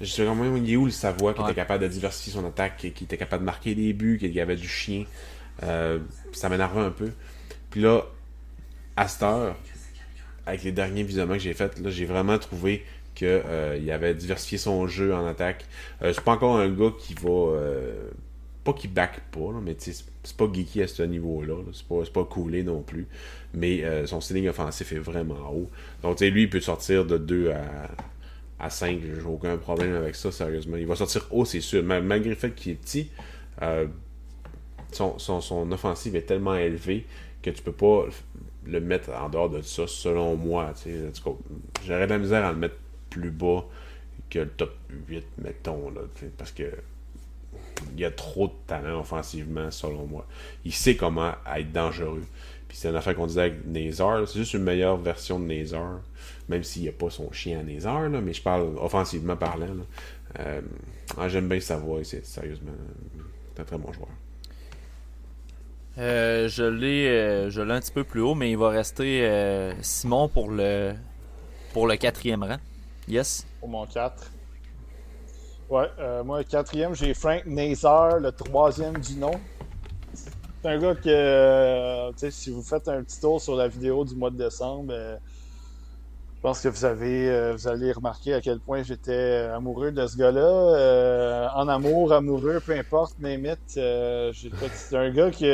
je 0.00 0.06
suis 0.06 0.24
vraiment 0.24 0.56
il 0.56 0.70
est 0.70 0.76
où 0.76 0.84
le 0.84 0.90
Savoie 0.90 1.32
qui 1.32 1.42
était 1.42 1.54
capable 1.54 1.84
de 1.84 1.88
diversifier 1.88 2.32
son 2.34 2.46
attaque, 2.46 2.76
qui, 2.94 3.04
était 3.04 3.16
capable 3.16 3.42
de 3.42 3.46
marquer 3.46 3.74
des 3.74 3.92
buts, 3.94 4.18
qui 4.18 4.40
avait 4.40 4.56
du 4.56 4.68
chien. 4.68 5.04
ça 5.60 6.48
m'énervait 6.50 6.80
un 6.80 6.90
peu. 6.90 7.10
Puis 7.70 7.80
là, 7.80 8.04
à 8.96 9.08
cette 9.08 9.22
heure, 9.22 9.56
avec 10.46 10.62
les 10.62 10.72
derniers 10.72 11.02
visionnements 11.02 11.34
que 11.34 11.40
j'ai 11.40 11.54
faits, 11.54 11.78
là, 11.80 11.90
j'ai 11.90 12.06
vraiment 12.06 12.38
trouvé 12.38 12.84
qu'il 13.14 13.28
euh, 13.28 13.94
avait 13.94 14.14
diversifié 14.14 14.58
son 14.58 14.86
jeu 14.86 15.14
en 15.14 15.26
attaque. 15.26 15.66
Euh, 16.02 16.12
c'est 16.12 16.22
pas 16.22 16.32
encore 16.32 16.56
un 16.56 16.68
gars 16.68 16.92
qui 16.98 17.14
va. 17.14 17.30
Euh, 17.30 18.10
pas 18.62 18.72
qui 18.72 18.88
back 18.88 19.20
pas, 19.30 19.52
là, 19.52 19.60
mais 19.62 19.76
c'est 19.78 20.36
pas 20.36 20.48
geeky 20.52 20.82
à 20.82 20.88
ce 20.88 21.02
niveau-là. 21.04 21.54
C'est 21.72 21.86
pas, 21.86 22.02
pas 22.12 22.24
coolé 22.24 22.64
non 22.64 22.82
plus. 22.82 23.06
Mais 23.54 23.84
euh, 23.84 24.06
son 24.06 24.20
ceiling 24.20 24.48
offensif 24.48 24.92
est 24.92 24.98
vraiment 24.98 25.52
haut. 25.52 25.70
Donc, 26.02 26.20
lui, 26.20 26.42
il 26.42 26.50
peut 26.50 26.60
sortir 26.60 27.04
de 27.06 27.16
2 27.16 27.52
à, 27.52 27.90
à 28.58 28.70
5. 28.70 29.00
J'ai 29.02 29.22
aucun 29.22 29.56
problème 29.56 29.94
avec 29.94 30.16
ça, 30.16 30.32
sérieusement. 30.32 30.76
Il 30.76 30.86
va 30.86 30.96
sortir 30.96 31.26
haut, 31.30 31.44
c'est 31.44 31.60
sûr. 31.60 31.82
Malgré 31.84 32.30
le 32.30 32.34
fait 32.34 32.52
qu'il 32.56 32.72
est 32.72 32.74
petit, 32.74 33.08
son, 34.90 35.18
son, 35.18 35.40
son 35.40 35.70
offensive 35.70 36.16
est 36.16 36.22
tellement 36.22 36.56
élevé 36.56 37.06
que 37.42 37.50
tu 37.50 37.62
peux 37.62 37.72
pas 37.72 38.06
le 38.66 38.80
mettre 38.80 39.10
en 39.10 39.28
dehors 39.28 39.50
de 39.50 39.62
ça, 39.62 39.86
selon 39.86 40.36
moi. 40.36 40.72
J'aurais 41.84 42.06
de 42.06 42.12
la 42.12 42.18
misère 42.18 42.44
à 42.44 42.52
le 42.52 42.58
mettre 42.58 42.76
plus 43.10 43.30
bas 43.30 43.64
que 44.30 44.40
le 44.40 44.48
top 44.48 44.74
8, 45.08 45.24
mettons, 45.38 45.90
là, 45.90 46.02
parce 46.36 46.52
que 46.52 46.64
il 47.92 48.00
y 48.00 48.04
a 48.04 48.10
trop 48.10 48.48
de 48.48 48.52
talent 48.66 49.00
offensivement, 49.00 49.70
selon 49.70 50.06
moi. 50.06 50.26
Il 50.64 50.72
sait 50.72 50.96
comment 50.96 51.32
être 51.54 51.72
dangereux. 51.72 52.24
Puis 52.68 52.78
c'est 52.78 52.88
une 52.88 52.96
affaire 52.96 53.14
qu'on 53.14 53.26
disait 53.26 53.42
avec 53.42 53.66
Nazar. 53.66 54.26
C'est 54.26 54.38
juste 54.38 54.54
une 54.54 54.62
meilleure 54.62 54.96
version 54.96 55.38
de 55.38 55.44
Nazar. 55.44 56.00
Même 56.48 56.62
s'il 56.62 56.82
n'y 56.82 56.88
a 56.88 56.92
pas 56.92 57.10
son 57.10 57.30
chien 57.32 57.60
à 57.60 57.62
Nazar, 57.62 58.08
mais 58.08 58.32
je 58.32 58.42
parle 58.42 58.76
offensivement 58.78 59.36
parlant. 59.36 59.76
Euh, 60.38 60.60
ah, 61.16 61.28
j'aime 61.28 61.48
bien 61.48 61.60
sa 61.60 61.76
voix, 61.76 62.02
sérieusement. 62.04 62.72
C'est 63.54 63.62
un 63.62 63.64
très 63.64 63.78
bon 63.78 63.92
joueur. 63.92 64.08
Euh, 65.98 66.46
je 66.48 66.62
l'ai 66.62 67.08
euh, 67.08 67.48
je 67.48 67.62
l'ai 67.62 67.72
un 67.72 67.80
petit 67.80 67.92
peu 67.92 68.04
plus 68.04 68.20
haut, 68.20 68.34
mais 68.34 68.50
il 68.50 68.58
va 68.58 68.68
rester 68.68 69.26
euh, 69.26 69.72
Simon 69.80 70.28
pour 70.28 70.50
le 70.50 70.92
pour 71.72 71.86
le 71.86 71.96
quatrième 71.96 72.42
rang. 72.42 72.58
Yes? 73.08 73.46
Pour 73.60 73.68
mon 73.68 73.86
4. 73.86 74.30
Ouais, 75.68 75.88
moi, 76.24 76.38
le 76.38 76.44
quatrième, 76.44 76.94
j'ai 76.94 77.12
Frank 77.12 77.44
Nazar, 77.46 78.20
le 78.20 78.30
troisième 78.30 78.98
du 78.98 79.16
nom. 79.16 79.32
C'est 80.14 80.68
un 80.68 80.78
gars 80.78 80.94
que, 80.94 82.30
si 82.30 82.50
vous 82.50 82.62
faites 82.62 82.86
un 82.88 83.02
petit 83.02 83.20
tour 83.20 83.40
sur 83.40 83.56
la 83.56 83.66
vidéo 83.66 84.04
du 84.04 84.14
mois 84.14 84.30
de 84.30 84.36
décembre, 84.36 84.92
je 84.92 86.40
pense 86.40 86.60
que 86.60 86.68
vous 86.68 86.84
avez 86.84 87.52
vous 87.52 87.66
allez 87.66 87.90
remarquer 87.90 88.34
à 88.34 88.40
quel 88.40 88.60
point 88.60 88.84
j'étais 88.84 89.48
amoureux 89.52 89.90
de 89.90 90.06
ce 90.06 90.16
gars-là. 90.16 91.52
en 91.56 91.66
amour, 91.66 92.12
amoureux, 92.12 92.60
peu 92.64 92.72
importe, 92.72 93.18
mythes. 93.18 93.58
c'est 93.74 94.96
un 94.96 95.10
gars 95.10 95.30
qui 95.32 95.46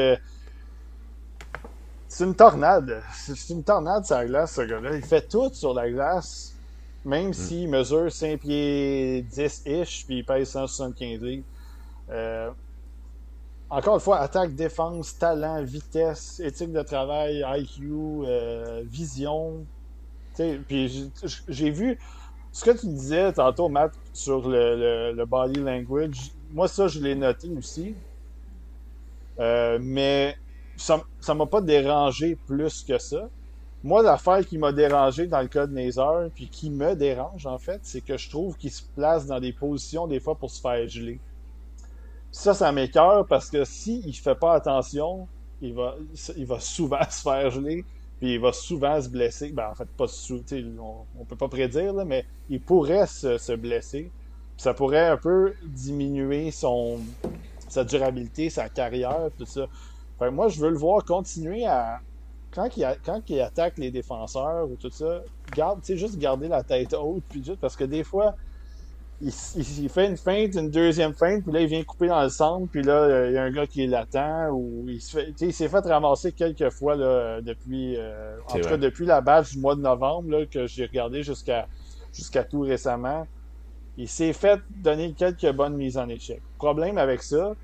c'est 2.12 2.24
une 2.24 2.34
tornade. 2.34 3.02
C'est 3.14 3.54
une 3.54 3.64
tornade 3.64 4.04
sur 4.04 4.16
la 4.16 4.26
glace, 4.26 4.52
ce 4.52 4.60
gars-là. 4.60 4.96
Il 4.96 5.02
fait 5.02 5.26
tout 5.26 5.48
sur 5.54 5.72
la 5.72 5.90
glace, 5.90 6.54
même 7.06 7.30
mm. 7.30 7.32
s'il 7.32 7.70
mesure 7.70 8.12
5 8.12 8.38
pieds 8.38 9.24
10-ish, 9.32 10.04
puis 10.04 10.18
il 10.18 10.24
pèse 10.24 10.50
175 10.50 11.22
livres. 11.22 11.44
Euh, 12.10 12.50
encore 13.70 13.94
une 13.94 14.00
fois, 14.00 14.18
attaque, 14.18 14.54
défense, 14.54 15.16
talent, 15.16 15.62
vitesse, 15.62 16.38
éthique 16.40 16.72
de 16.72 16.82
travail, 16.82 17.42
IQ, 17.56 17.80
euh, 17.90 18.82
vision. 18.84 19.64
Puis 20.36 21.10
j'ai 21.48 21.70
vu 21.70 21.98
ce 22.52 22.62
que 22.66 22.78
tu 22.78 22.88
disais 22.88 23.32
tantôt, 23.32 23.70
Matt, 23.70 23.92
sur 24.12 24.46
le, 24.46 25.24
body 25.24 25.60
language. 25.60 26.32
Moi, 26.52 26.68
ça, 26.68 26.88
je 26.88 27.00
l'ai 27.00 27.14
noté 27.14 27.48
aussi. 27.56 27.94
Euh, 29.40 29.78
mais 29.80 30.36
ça 30.76 31.02
ne 31.28 31.34
m'a 31.34 31.46
pas 31.46 31.60
dérangé 31.60 32.36
plus 32.46 32.82
que 32.82 32.98
ça. 32.98 33.28
Moi, 33.84 34.02
l'affaire 34.02 34.46
qui 34.46 34.58
m'a 34.58 34.72
dérangé 34.72 35.26
dans 35.26 35.40
le 35.40 35.48
cas 35.48 35.66
de 35.66 35.72
Nazar, 35.72 36.28
puis 36.34 36.48
qui 36.48 36.70
me 36.70 36.94
dérange 36.94 37.46
en 37.46 37.58
fait, 37.58 37.80
c'est 37.82 38.00
que 38.00 38.16
je 38.16 38.30
trouve 38.30 38.56
qu'il 38.56 38.70
se 38.70 38.82
place 38.94 39.26
dans 39.26 39.40
des 39.40 39.52
positions 39.52 40.06
des 40.06 40.20
fois 40.20 40.36
pour 40.36 40.50
se 40.50 40.60
faire 40.60 40.86
geler. 40.88 41.18
ça, 42.30 42.54
ça 42.54 42.70
m'écœure 42.70 43.26
parce 43.26 43.50
que 43.50 43.64
s'il 43.64 44.06
ne 44.06 44.12
fait 44.12 44.36
pas 44.36 44.54
attention, 44.54 45.26
il 45.60 45.74
va, 45.74 45.96
il 46.36 46.46
va 46.46 46.60
souvent 46.60 47.02
se 47.10 47.22
faire 47.22 47.50
geler, 47.50 47.84
puis 48.20 48.34
il 48.34 48.40
va 48.40 48.52
souvent 48.52 49.00
se 49.00 49.08
blesser. 49.08 49.50
Ben, 49.50 49.70
en 49.70 49.74
fait, 49.74 49.88
pas 49.96 50.06
on, 50.40 51.20
ne 51.20 51.24
peut 51.24 51.36
pas 51.36 51.48
prédire, 51.48 51.92
mais 52.06 52.24
il 52.48 52.60
pourrait 52.60 53.08
se, 53.08 53.36
se 53.36 53.52
blesser. 53.52 54.12
ça 54.56 54.74
pourrait 54.74 55.08
un 55.08 55.16
peu 55.16 55.54
diminuer 55.64 56.52
son, 56.52 57.00
sa 57.68 57.82
durabilité, 57.82 58.48
sa 58.48 58.68
carrière, 58.68 59.28
tout 59.36 59.46
ça 59.46 59.66
moi, 60.20 60.48
je 60.48 60.60
veux 60.60 60.70
le 60.70 60.78
voir 60.78 61.04
continuer 61.04 61.66
à. 61.66 62.00
Quand 62.54 62.68
il, 62.76 62.86
quand 63.04 63.22
il 63.30 63.40
attaque 63.40 63.78
les 63.78 63.90
défenseurs 63.90 64.70
ou 64.70 64.76
tout 64.76 64.90
ça, 64.90 65.22
garde, 65.56 65.80
juste 65.84 66.18
garder 66.18 66.48
la 66.48 66.62
tête 66.62 66.92
haute, 66.92 67.24
puis 67.30 67.42
juste 67.42 67.60
parce 67.60 67.76
que 67.76 67.84
des 67.84 68.04
fois, 68.04 68.34
il, 69.22 69.88
fait 69.88 70.08
une 70.08 70.16
feinte, 70.16 70.54
une 70.54 70.70
deuxième 70.70 71.14
feinte, 71.14 71.44
puis 71.44 71.52
là, 71.52 71.60
il 71.60 71.66
vient 71.66 71.82
couper 71.84 72.08
dans 72.08 72.22
le 72.22 72.28
centre, 72.28 72.68
puis 72.70 72.82
là, 72.82 73.28
il 73.28 73.34
y 73.34 73.38
a 73.38 73.44
un 73.44 73.50
gars 73.50 73.66
qui 73.66 73.86
l'attend, 73.86 74.50
ou 74.50 74.84
il 74.88 75.00
s'est 75.00 75.68
fait 75.68 75.86
ramasser 75.86 76.32
quelques 76.32 76.70
fois 76.70 76.96
là, 76.96 77.40
depuis, 77.40 77.96
euh, 77.96 78.36
en 78.48 78.58
tout 78.58 78.68
cas, 78.68 78.76
depuis 78.76 79.06
la 79.06 79.20
badge 79.20 79.52
du 79.52 79.60
mois 79.60 79.76
de 79.76 79.80
novembre 79.80 80.30
là, 80.30 80.46
que 80.46 80.66
j'ai 80.66 80.86
regardé 80.86 81.22
jusqu'à 81.22 81.68
jusqu'à 82.12 82.44
tout 82.44 82.60
récemment. 82.60 83.26
Il 83.96 84.08
s'est 84.08 84.32
fait 84.32 84.60
donner 84.70 85.12
quelques 85.12 85.50
bonnes 85.52 85.76
mises 85.76 85.98
en 85.98 86.08
échec. 86.08 86.42
Problème 86.58 86.98
avec 86.98 87.22
ça, 87.22 87.54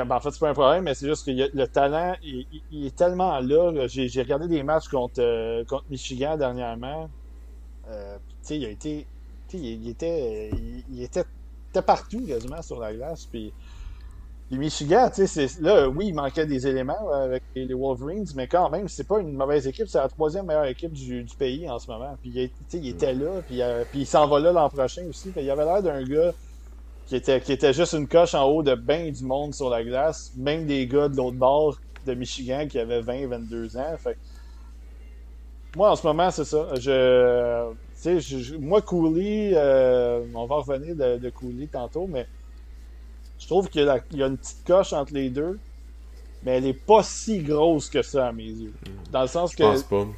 ben, 0.00 0.16
en 0.16 0.20
fait, 0.20 0.30
c'est 0.30 0.40
pas 0.40 0.50
un 0.50 0.54
problème, 0.54 0.84
mais 0.84 0.94
c'est 0.94 1.06
juste 1.06 1.26
que 1.26 1.30
le 1.30 1.66
talent, 1.66 2.14
il, 2.22 2.86
est 2.86 2.96
tellement 2.96 3.40
là. 3.40 3.86
J'ai 3.86 4.22
regardé 4.22 4.48
des 4.48 4.62
matchs 4.62 4.88
contre, 4.88 5.20
euh, 5.20 5.64
contre 5.64 5.84
Michigan 5.90 6.36
dernièrement. 6.36 7.08
Euh, 7.90 8.16
il 8.50 8.64
a 8.64 8.68
été. 8.68 9.06
Il, 9.54 9.86
était, 9.86 10.50
il, 10.90 11.02
était, 11.02 11.24
partout 11.86 12.24
quasiment 12.26 12.62
sur 12.62 12.80
la 12.80 12.94
glace. 12.94 13.26
Puis, 13.30 13.52
Michigan, 14.50 15.10
là, 15.60 15.88
oui, 15.90 16.06
il 16.08 16.14
manquait 16.14 16.46
des 16.46 16.66
éléments 16.66 17.10
avec 17.10 17.42
les 17.54 17.74
Wolverines, 17.74 18.26
mais 18.34 18.46
quand 18.46 18.70
même, 18.70 18.88
c'est 18.88 19.06
pas 19.06 19.20
une 19.20 19.34
mauvaise 19.34 19.66
équipe. 19.66 19.88
C'est 19.88 19.98
la 19.98 20.08
troisième 20.08 20.46
meilleure 20.46 20.64
équipe 20.64 20.92
du, 20.92 21.26
pays 21.38 21.68
en 21.68 21.78
ce 21.78 21.90
moment. 21.90 22.16
Puis, 22.22 22.50
il, 22.72 22.88
était 22.88 23.12
là, 23.12 23.42
puis, 23.46 23.60
euh, 23.60 23.84
puis 23.90 24.00
il 24.00 24.06
s'en 24.06 24.26
va 24.26 24.40
là 24.40 24.52
l'an 24.52 24.70
prochain 24.70 25.04
aussi. 25.06 25.32
Il 25.36 25.50
avait 25.50 25.66
l'air 25.66 25.82
d'un 25.82 26.02
gars 26.02 26.32
qui 27.12 27.16
était, 27.16 27.42
qui 27.42 27.52
était 27.52 27.74
juste 27.74 27.92
une 27.92 28.08
coche 28.08 28.34
en 28.34 28.44
haut 28.44 28.62
de 28.62 28.74
bien 28.74 29.10
du 29.10 29.22
monde 29.22 29.52
sur 29.52 29.68
la 29.68 29.84
glace, 29.84 30.32
même 30.34 30.64
des 30.64 30.86
gars 30.86 31.10
de 31.10 31.16
l'autre 31.18 31.36
bord 31.36 31.78
de 32.06 32.14
Michigan 32.14 32.66
qui 32.66 32.78
avaient 32.78 33.02
20-22 33.02 33.76
ans. 33.76 33.96
Fait 33.98 34.16
moi, 35.76 35.90
en 35.90 35.96
ce 35.96 36.06
moment, 36.06 36.30
c'est 36.30 36.46
ça. 36.46 36.68
Je, 36.80 38.56
moi, 38.56 38.80
Cooley, 38.80 39.52
euh, 39.54 40.24
on 40.34 40.46
va 40.46 40.56
revenir 40.56 40.96
de, 40.96 41.18
de, 41.18 41.28
Cooley 41.28 41.66
tantôt, 41.66 42.06
mais 42.06 42.26
je 43.38 43.46
trouve 43.46 43.68
qu'il 43.68 43.84
y, 43.84 44.22
a 44.22 44.26
une 44.26 44.38
petite 44.38 44.64
coche 44.66 44.94
entre 44.94 45.12
les 45.12 45.28
deux, 45.28 45.58
mais 46.44 46.56
elle 46.56 46.66
est 46.66 46.72
pas 46.72 47.02
si 47.02 47.42
grosse 47.42 47.90
que 47.90 48.00
ça 48.00 48.28
à 48.28 48.32
mes 48.32 48.44
yeux. 48.44 48.72
Dans 49.10 49.20
le 49.20 49.28
sens 49.28 49.54
que. 49.54 49.64
Je 49.64 49.68
pense 49.68 49.82
pas. 49.82 50.04
Tu 50.04 50.12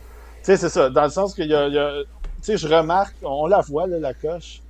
sais, 0.45 0.57
c'est 0.57 0.69
ça. 0.69 0.91
Dans 0.91 1.03
le 1.03 1.11
sens 1.11 1.35
qu'il 1.35 1.49
y 1.49 1.55
a. 1.55 1.69
tu 1.69 2.07
sais, 2.41 2.57
je 2.57 2.69
remarque, 2.69 3.17
on 3.25 3.49
la 3.49 3.63
voit, 3.63 3.89
là, 3.89 3.99
la 3.99 4.15
coche. 4.15 4.61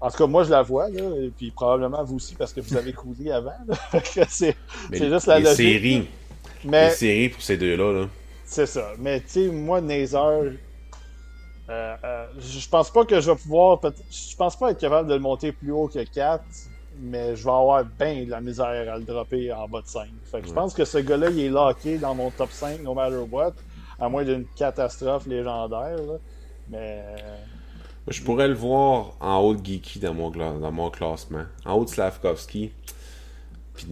En 0.00 0.10
tout 0.10 0.18
cas, 0.18 0.26
moi, 0.26 0.44
je 0.44 0.50
la 0.50 0.62
vois, 0.62 0.88
là, 0.90 1.02
et 1.20 1.30
puis 1.36 1.50
probablement 1.50 2.04
vous 2.04 2.16
aussi, 2.16 2.34
parce 2.36 2.52
que 2.52 2.60
vous 2.60 2.76
avez 2.76 2.92
coulé 2.92 3.32
avant. 3.32 3.50
c'est 4.28 4.54
juste 4.92 5.26
la 5.26 5.40
les 5.40 5.54
Séries. 5.54 6.08
Mais, 6.64 6.88
les 6.88 6.94
séries 6.94 7.28
pour 7.30 7.42
ces 7.42 7.56
deux-là. 7.56 7.92
Là. 7.92 8.08
C'est 8.44 8.66
ça. 8.66 8.92
Mais 8.98 9.20
tu 9.20 9.26
sais, 9.28 9.46
moi, 9.48 9.80
Nazer, 9.80 10.52
euh, 11.70 11.96
euh, 12.04 12.26
je 12.40 12.68
pense 12.68 12.90
pas 12.90 13.04
que 13.04 13.20
je 13.20 13.30
vais 13.30 13.36
pouvoir. 13.36 13.80
Je 14.10 14.36
pense 14.36 14.56
pas 14.56 14.70
être 14.70 14.78
capable 14.78 15.08
de 15.08 15.14
le 15.14 15.20
monter 15.20 15.52
plus 15.52 15.72
haut 15.72 15.88
que 15.88 16.02
4, 16.02 16.42
mais 17.00 17.36
je 17.36 17.44
vais 17.44 17.50
avoir 17.50 17.84
bien 17.84 18.24
de 18.24 18.30
la 18.30 18.40
misère 18.40 18.66
à 18.66 18.98
le 18.98 19.04
dropper 19.04 19.52
en 19.52 19.68
bas 19.68 19.82
de 19.82 19.86
5. 19.86 20.08
Fait 20.30 20.40
que 20.40 20.48
je 20.48 20.52
pense 20.52 20.74
que 20.74 20.84
ce 20.84 20.98
gars-là, 20.98 21.30
il 21.30 21.40
est 21.40 21.48
locké 21.48 21.98
dans 21.98 22.14
mon 22.14 22.30
top 22.30 22.50
5, 22.50 22.82
no 22.82 22.94
matter 22.94 23.18
what, 23.30 23.52
à 24.00 24.08
moins 24.08 24.24
d'une 24.24 24.46
catastrophe 24.56 25.26
légendaire. 25.26 25.96
Là. 25.96 26.18
Mais. 26.70 27.04
Je 28.10 28.22
pourrais 28.22 28.48
le 28.48 28.54
voir 28.54 29.14
en 29.20 29.38
haut 29.38 29.54
de 29.54 29.64
Geeky 29.64 29.98
dans 29.98 30.14
mon, 30.14 30.30
dans 30.30 30.72
mon 30.72 30.90
classement. 30.90 31.44
En 31.64 31.74
haut 31.74 31.84
de 31.84 31.90
Slavkovski. 31.90 32.72
Puis 33.74 33.86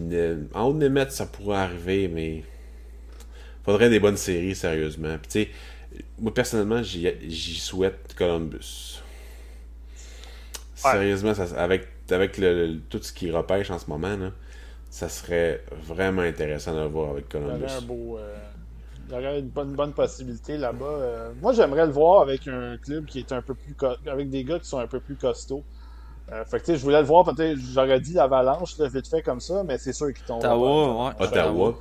en 0.53 0.63
haut 0.63 0.73
de 0.73 0.79
Nemeth, 0.79 1.11
ça 1.11 1.25
pourrait 1.25 1.59
arriver, 1.59 2.07
mais 2.07 2.43
faudrait 3.63 3.89
des 3.89 3.99
bonnes 3.99 4.17
séries, 4.17 4.55
sérieusement. 4.55 5.17
Puis, 5.21 5.27
tu 5.27 5.51
sais, 5.51 6.03
moi, 6.19 6.33
personnellement, 6.33 6.83
j'y 6.83 7.59
souhaite 7.59 8.15
Columbus. 8.17 9.01
Sérieusement, 10.75 11.33
ça, 11.33 11.45
avec, 11.61 11.87
avec 12.11 12.37
le, 12.37 12.79
tout 12.89 13.01
ce 13.01 13.11
qui 13.11 13.31
repêche 13.31 13.71
en 13.71 13.79
ce 13.79 13.87
moment, 13.87 14.15
là, 14.15 14.31
ça 14.89 15.09
serait 15.09 15.63
vraiment 15.71 16.21
intéressant 16.21 16.73
de 16.73 16.81
le 16.81 16.87
voir 16.87 17.11
avec 17.11 17.29
Columbus. 17.29 17.65
Un 17.65 17.81
beau, 17.81 18.17
euh, 18.17 18.37
il 19.07 19.13
y 19.13 19.17
aurait 19.17 19.39
une, 19.39 19.47
bonne, 19.47 19.73
bonne 19.73 19.93
possibilité 19.93 20.57
là-bas. 20.57 20.85
Euh. 20.85 21.31
moi, 21.41 21.53
j'aimerais 21.53 21.85
le 21.85 21.91
voir 21.91 22.21
avec 22.21 22.47
un 22.47 22.77
club 22.77 23.05
qui 23.05 23.19
est 23.19 23.31
un 23.31 23.41
peu 23.41 23.53
plus. 23.53 23.75
avec 24.05 24.29
des 24.29 24.43
gars 24.43 24.59
qui 24.59 24.67
sont 24.67 24.79
un 24.79 24.87
peu 24.87 24.99
plus 24.99 25.15
costauds. 25.15 25.63
Euh, 26.31 26.43
fait 26.43 26.61
que, 26.61 26.75
je 26.75 26.81
voulais 26.81 26.99
le 26.99 27.07
voir, 27.07 27.23
peut-être, 27.23 27.57
j'aurais 27.73 28.01
dit 28.01 28.13
l'avalanche, 28.13 28.77
vite 28.79 29.07
fait 29.07 29.21
comme 29.21 29.39
ça, 29.39 29.63
mais 29.63 29.77
c'est 29.77 29.93
sûr 29.93 30.07
qu'ils 30.13 30.25
tombent. 30.25 30.39
Ottawa, 30.39 31.05
ouais. 31.05 31.25
Ottawa. 31.25 31.75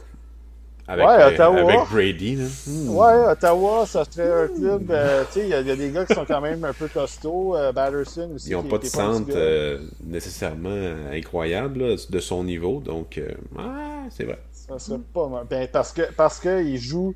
Avec, 0.88 1.04
ouais, 1.04 1.24
Ottawa. 1.24 1.60
avec 1.60 1.90
Brady. 1.90 2.36
Là. 2.36 2.44
Hmm. 2.66 2.88
Ouais, 2.90 3.32
Ottawa, 3.32 3.86
ça 3.86 4.04
serait 4.04 4.44
un 4.44 4.46
club. 4.46 4.90
Euh, 4.90 5.24
tu 5.32 5.40
sais, 5.40 5.40
il 5.40 5.48
y, 5.48 5.54
a 5.54 5.76
des 5.76 5.90
gars 5.90 6.04
qui 6.04 6.14
sont 6.14 6.24
quand 6.24 6.40
même 6.40 6.64
un 6.64 6.72
peu 6.72 6.86
costauds. 6.86 7.56
Euh, 7.56 7.72
Batterson 7.72 8.30
aussi. 8.36 8.50
Ils 8.50 8.52
n'ont 8.52 8.62
pas 8.62 8.78
de 8.78 8.84
centre 8.84 9.32
euh, 9.34 9.78
nécessairement 10.04 10.94
incroyable 11.12 11.80
là, 11.80 11.96
de 12.08 12.20
son 12.20 12.44
niveau. 12.44 12.78
Donc, 12.78 13.20
ah, 13.58 14.04
c'est 14.10 14.24
vrai. 14.24 14.38
Ça 14.68 14.78
serait 14.78 15.00
pas 15.12 15.28
mal. 15.28 15.46
Ben, 15.48 15.68
parce 15.70 15.92
que 15.92 16.12
parce 16.12 16.40
qu'il 16.40 16.78
joue. 16.78 17.14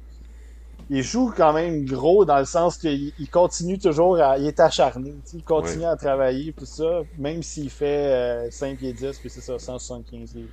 Il 0.93 1.05
joue 1.05 1.33
quand 1.37 1.53
même 1.53 1.85
gros 1.85 2.25
dans 2.25 2.41
le 2.41 2.45
sens 2.45 2.77
qu'il 2.77 3.13
continue 3.31 3.79
toujours 3.79 4.21
à. 4.21 4.39
Il 4.39 4.47
est 4.47 4.59
acharné. 4.59 5.15
Il 5.33 5.45
continue 5.45 5.85
à 5.85 5.95
travailler, 5.95 6.53
tout 6.53 6.67
ça, 6.67 7.03
même 7.17 7.45
s'il 7.45 7.71
fait 7.71 8.49
5 8.51 8.77
pieds 8.77 8.93
10, 8.93 9.19
puis 9.19 9.31
c'est 9.31 9.41
ça, 9.41 9.57
175 9.57 10.35
livres. 10.35 10.49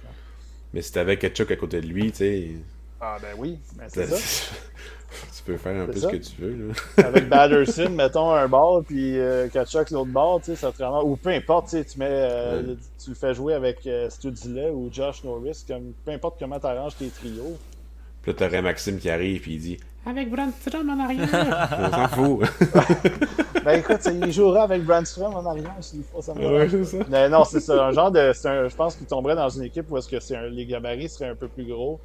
Mais 0.73 0.83
si 0.83 0.91
t'avais 0.91 1.17
Ketchuk 1.17 1.49
à 1.49 1.55
côté 1.55 1.81
de 1.81 1.87
lui, 1.87 2.11
tu 2.11 2.17
sais 2.17 2.51
ah 2.99 3.17
ben 3.21 3.35
oui, 3.37 3.59
ben, 3.75 3.85
c'est 3.89 4.07
ça. 4.07 4.15
tu 5.35 5.43
peux 5.43 5.57
faire 5.57 5.81
un 5.81 5.85
peu 5.85 5.93
ce 5.93 6.07
que 6.07 6.17
tu 6.17 6.41
veux. 6.41 6.67
Là. 6.67 6.73
Avec 7.05 7.29
Batterson, 7.29 7.89
mettons 7.89 8.31
un 8.31 8.47
bord, 8.47 8.83
puis 8.83 9.17
euh, 9.17 9.47
Kachuk 9.47 9.89
l'autre 9.91 10.11
bord, 10.11 10.39
tu 10.39 10.47
sais, 10.47 10.55
ça 10.55 10.71
te 10.71 10.83
rend... 10.83 11.03
Ou 11.03 11.15
peu 11.15 11.29
importe, 11.29 11.69
tu 11.69 11.99
mets, 11.99 12.07
euh, 12.09 12.75
tu 13.01 13.09
le 13.09 13.15
fais 13.15 13.33
jouer 13.33 13.53
avec 13.53 13.85
euh, 13.87 14.09
ou 14.73 14.89
Josh 14.91 15.23
Norris, 15.23 15.63
comme, 15.67 15.93
peu 16.05 16.11
importe 16.11 16.37
comment 16.39 16.59
tu 16.59 16.67
arranges 16.67 16.95
tes 16.97 17.07
trios. 17.07 17.57
Puis 18.21 18.31
là, 18.31 18.37
t'aurais 18.37 18.61
Maxime 18.61 18.97
qui 18.97 19.09
arrive, 19.09 19.41
puis 19.41 19.53
il 19.53 19.59
dit 19.59 19.77
Avec 20.05 20.29
Brandstrom 20.29 20.89
en 20.89 20.99
arrière. 20.99 21.29
On 21.79 21.91
s'en 21.91 22.07
fout. 22.09 22.49
ben 23.63 23.79
écoute, 23.79 24.01
il 24.11 24.31
jouera 24.33 24.63
avec 24.63 24.83
Brandstrom 24.83 25.33
en 25.33 25.45
arrière 25.45 25.75
s'il 25.79 26.03
faut, 26.03 26.21
ça 26.21 26.33
me 26.33 26.45
ouais, 26.45 26.83
ça. 26.83 26.97
Mais 27.09 27.29
non, 27.29 27.45
c'est 27.45 27.61
ça. 27.61 27.85
Un 27.85 27.91
genre 27.91 28.11
de. 28.11 28.19
Un, 28.19 28.67
je 28.67 28.75
pense 28.75 28.95
qu'il 28.95 29.07
tomberait 29.07 29.35
dans 29.35 29.47
une 29.47 29.63
équipe 29.63 29.89
où 29.89 29.97
est-ce 29.97 30.09
que 30.09 30.19
c'est 30.19 30.49
les 30.49 30.65
gabarits 30.65 31.07
seraient 31.07 31.29
un 31.29 31.35
peu 31.35 31.47
plus 31.47 31.65
gros. 31.65 32.01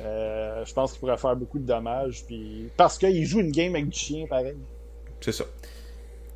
Euh, 0.00 0.64
je 0.64 0.72
pense 0.72 0.92
qu'il 0.92 1.00
pourrait 1.00 1.16
faire 1.16 1.36
beaucoup 1.36 1.58
de 1.58 1.66
dommages. 1.66 2.24
Puis... 2.26 2.70
Parce 2.76 2.98
qu'il 2.98 3.24
joue 3.24 3.40
une 3.40 3.50
game 3.50 3.74
avec 3.74 3.88
du 3.88 3.98
chien, 3.98 4.26
pareil. 4.26 4.56
C'est 5.20 5.32
ça. 5.32 5.44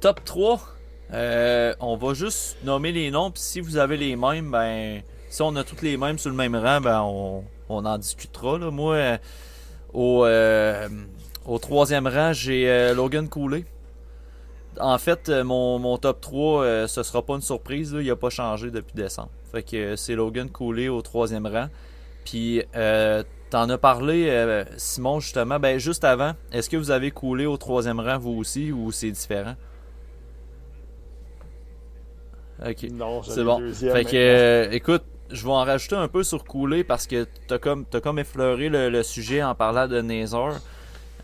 Top 0.00 0.24
3. 0.24 0.60
Euh, 1.12 1.74
on 1.80 1.96
va 1.96 2.14
juste 2.14 2.56
nommer 2.64 2.92
les 2.92 3.10
noms. 3.10 3.30
Puis 3.30 3.42
si 3.42 3.60
vous 3.60 3.76
avez 3.76 3.96
les 3.96 4.16
mêmes, 4.16 4.50
ben. 4.50 5.02
Si 5.30 5.42
on 5.42 5.56
a 5.56 5.64
tous 5.64 5.82
les 5.82 5.96
mêmes 5.96 6.18
sur 6.18 6.30
le 6.30 6.36
même 6.36 6.54
rang, 6.54 6.80
ben 6.80 7.00
on, 7.02 7.44
en 7.68 7.98
discutera. 7.98 8.56
Là. 8.56 8.70
Moi, 8.70 8.94
euh, 8.94 10.88
au, 11.46 11.52
au 11.52 11.58
troisième 11.58 12.06
rang, 12.06 12.32
j'ai 12.32 12.92
Logan 12.94 13.28
Cooley. 13.28 13.64
En 14.78 14.98
fait, 14.98 15.28
mon, 15.28 15.78
mon 15.80 15.98
top 15.98 16.20
3, 16.20 16.86
ce 16.86 17.02
sera 17.02 17.22
pas 17.22 17.34
une 17.34 17.42
surprise. 17.42 17.96
Il 17.98 18.06
n'a 18.06 18.16
pas 18.16 18.30
changé 18.30 18.70
depuis 18.70 18.94
décembre. 18.94 19.30
Fait 19.50 19.64
que 19.64 19.96
c'est 19.96 20.14
Logan 20.14 20.48
Cooley 20.48 20.88
au 20.88 21.02
troisième 21.02 21.46
rang. 21.46 21.66
Puis 22.24 22.62
T'en 23.54 23.70
as 23.70 23.78
parlé, 23.78 24.26
euh, 24.30 24.64
Simon, 24.76 25.20
justement. 25.20 25.60
Ben, 25.60 25.78
juste 25.78 26.02
avant, 26.02 26.32
est-ce 26.50 26.68
que 26.68 26.76
vous 26.76 26.90
avez 26.90 27.12
coulé 27.12 27.46
au 27.46 27.56
troisième 27.56 28.00
rang, 28.00 28.18
vous 28.18 28.32
aussi, 28.32 28.72
ou 28.72 28.90
c'est 28.90 29.12
différent? 29.12 29.54
Ok. 32.66 32.82
Non, 32.90 33.22
c'est 33.22 33.44
bon. 33.44 33.60
Fait 33.72 34.04
que, 34.04 34.16
euh, 34.16 34.68
écoute, 34.72 35.04
je 35.30 35.44
vais 35.44 35.52
en 35.52 35.62
rajouter 35.62 35.94
un 35.94 36.08
peu 36.08 36.24
sur 36.24 36.42
couler 36.42 36.82
parce 36.82 37.06
que 37.06 37.28
t'as 37.46 37.58
comme, 37.58 37.84
as 37.94 38.00
comme 38.00 38.18
effleuré 38.18 38.68
le, 38.68 39.02
sujet 39.04 39.40
en 39.40 39.54
parlant 39.54 39.86
de 39.86 40.00
Nazar. 40.00 40.54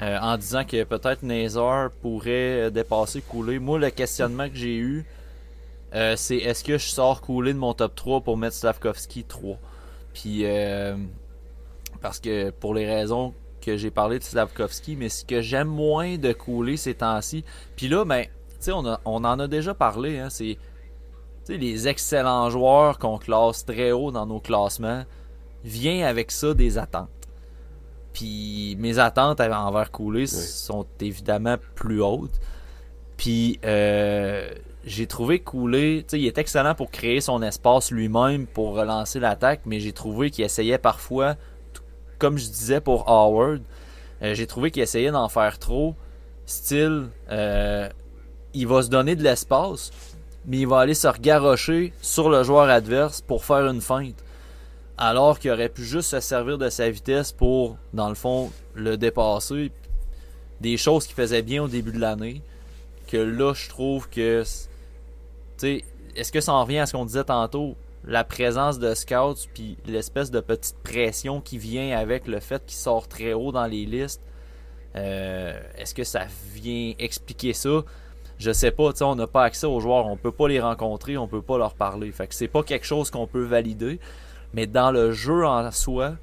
Euh, 0.00 0.16
en 0.20 0.36
disant 0.38 0.64
que 0.64 0.84
peut-être 0.84 1.24
Nazar 1.24 1.90
pourrait 2.00 2.70
dépasser 2.70 3.22
couler. 3.22 3.58
Moi, 3.58 3.80
le 3.80 3.90
questionnement 3.90 4.48
que 4.48 4.54
j'ai 4.54 4.76
eu, 4.76 5.04
c'est 6.14 6.36
est-ce 6.36 6.62
que 6.62 6.78
je 6.78 6.86
sors 6.86 7.22
couler 7.22 7.54
de 7.54 7.58
mon 7.58 7.74
top 7.74 7.96
3 7.96 8.20
pour 8.20 8.36
mettre 8.36 8.54
Slavkovski 8.54 9.24
3? 9.24 9.58
Puis 10.14 10.44
parce 12.00 12.20
que 12.20 12.50
pour 12.50 12.74
les 12.74 12.86
raisons 12.86 13.34
que 13.60 13.76
j'ai 13.76 13.90
parlé 13.90 14.18
de 14.18 14.24
Slavkovski, 14.24 14.96
mais 14.96 15.08
ce 15.08 15.24
que 15.24 15.42
j'aime 15.42 15.68
moins 15.68 16.16
de 16.16 16.32
couler 16.32 16.76
ces 16.76 16.94
temps-ci. 16.94 17.44
Puis 17.76 17.88
là, 17.88 18.04
ben, 18.04 18.24
tu 18.24 18.56
sais, 18.60 18.72
on, 18.72 18.84
on, 19.04 19.24
en 19.24 19.38
a 19.38 19.46
déjà 19.48 19.74
parlé, 19.74 20.18
hein, 20.18 20.30
c'est 20.30 20.56
les 21.48 21.88
excellents 21.88 22.48
joueurs 22.48 22.98
qu'on 22.98 23.18
classe 23.18 23.64
très 23.64 23.92
haut 23.92 24.10
dans 24.12 24.26
nos 24.26 24.40
classements, 24.40 25.04
vient 25.64 26.06
avec 26.06 26.30
ça 26.30 26.54
des 26.54 26.78
attentes. 26.78 27.08
Puis 28.12 28.76
mes 28.78 28.98
attentes 28.98 29.40
envers 29.40 29.90
couler 29.90 30.26
sont 30.26 30.86
évidemment 31.00 31.56
plus 31.74 32.02
hautes. 32.02 32.40
Puis 33.16 33.60
euh, 33.64 34.48
j'ai 34.84 35.06
trouvé 35.06 35.40
Couler, 35.40 36.06
il 36.12 36.26
est 36.26 36.38
excellent 36.38 36.74
pour 36.74 36.90
créer 36.90 37.20
son 37.20 37.42
espace 37.42 37.90
lui-même 37.90 38.46
pour 38.46 38.74
relancer 38.74 39.20
l'attaque, 39.20 39.60
mais 39.66 39.78
j'ai 39.78 39.92
trouvé 39.92 40.30
qu'il 40.30 40.44
essayait 40.44 40.78
parfois 40.78 41.36
comme 42.20 42.38
je 42.38 42.46
disais 42.46 42.80
pour 42.80 43.08
Howard, 43.08 43.62
euh, 44.22 44.34
j'ai 44.34 44.46
trouvé 44.46 44.70
qu'il 44.70 44.82
essayait 44.82 45.10
d'en 45.10 45.28
faire 45.28 45.58
trop. 45.58 45.96
Style, 46.46 47.08
euh, 47.30 47.88
il 48.54 48.68
va 48.68 48.82
se 48.82 48.88
donner 48.88 49.16
de 49.16 49.24
l'espace, 49.24 49.90
mais 50.46 50.58
il 50.58 50.68
va 50.68 50.80
aller 50.80 50.94
se 50.94 51.08
regarrocher 51.08 51.92
sur 52.02 52.28
le 52.28 52.44
joueur 52.44 52.68
adverse 52.68 53.22
pour 53.22 53.44
faire 53.44 53.66
une 53.66 53.80
feinte. 53.80 54.22
Alors 54.98 55.38
qu'il 55.38 55.50
aurait 55.50 55.70
pu 55.70 55.82
juste 55.82 56.10
se 56.10 56.20
servir 56.20 56.58
de 56.58 56.68
sa 56.68 56.90
vitesse 56.90 57.32
pour, 57.32 57.78
dans 57.94 58.10
le 58.10 58.14
fond, 58.14 58.52
le 58.74 58.96
dépasser. 58.98 59.72
Des 60.60 60.76
choses 60.76 61.06
qu'il 61.06 61.16
faisait 61.16 61.40
bien 61.40 61.62
au 61.62 61.68
début 61.68 61.92
de 61.92 61.98
l'année. 61.98 62.42
Que 63.06 63.16
là, 63.16 63.54
je 63.54 63.68
trouve 63.70 64.10
que. 64.10 64.42
Tu 64.42 64.48
sais, 65.56 65.84
est-ce 66.14 66.30
que 66.30 66.42
ça 66.42 66.52
en 66.52 66.64
revient 66.64 66.80
à 66.80 66.86
ce 66.86 66.92
qu'on 66.92 67.06
disait 67.06 67.24
tantôt? 67.24 67.76
La 68.04 68.24
présence 68.24 68.78
de 68.78 68.94
scouts 68.94 69.46
puis 69.52 69.76
l'espèce 69.86 70.30
de 70.30 70.40
petite 70.40 70.78
pression 70.82 71.40
qui 71.40 71.58
vient 71.58 71.96
avec 71.98 72.26
le 72.26 72.40
fait 72.40 72.64
qu'il 72.64 72.76
sort 72.76 73.08
très 73.08 73.32
haut 73.32 73.52
dans 73.52 73.66
les 73.66 73.84
listes. 73.84 74.22
Euh, 74.96 75.60
est-ce 75.76 75.94
que 75.94 76.04
ça 76.04 76.24
vient 76.54 76.94
expliquer 76.98 77.52
ça? 77.52 77.84
Je 78.38 78.52
sais 78.52 78.70
pas, 78.70 78.90
on 79.02 79.14
n'a 79.14 79.26
pas 79.26 79.44
accès 79.44 79.66
aux 79.66 79.80
joueurs, 79.80 80.06
on 80.06 80.16
peut 80.16 80.32
pas 80.32 80.48
les 80.48 80.60
rencontrer, 80.60 81.18
on 81.18 81.28
peut 81.28 81.42
pas 81.42 81.58
leur 81.58 81.74
parler. 81.74 82.10
Fait 82.10 82.26
que 82.26 82.34
c'est 82.34 82.48
pas 82.48 82.62
quelque 82.62 82.86
chose 82.86 83.10
qu'on 83.10 83.26
peut 83.26 83.44
valider. 83.44 84.00
Mais 84.54 84.66
dans 84.66 84.90
le 84.90 85.12
jeu 85.12 85.46
en 85.46 85.70
soi, 85.70 86.16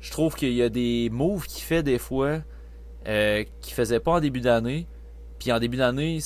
je 0.00 0.10
trouve 0.10 0.34
qu'il 0.34 0.52
y 0.52 0.62
a 0.62 0.68
des 0.68 1.08
moves 1.10 1.46
qu'il 1.46 1.62
fait 1.62 1.82
des 1.82 1.98
fois 1.98 2.40
euh, 3.08 3.44
qu'il 3.60 3.74
faisait 3.74 4.00
pas 4.00 4.12
en 4.12 4.20
début 4.20 4.40
d'année. 4.40 4.86
Puis 5.38 5.50
en 5.50 5.58
début 5.58 5.78
d'année, 5.78 6.20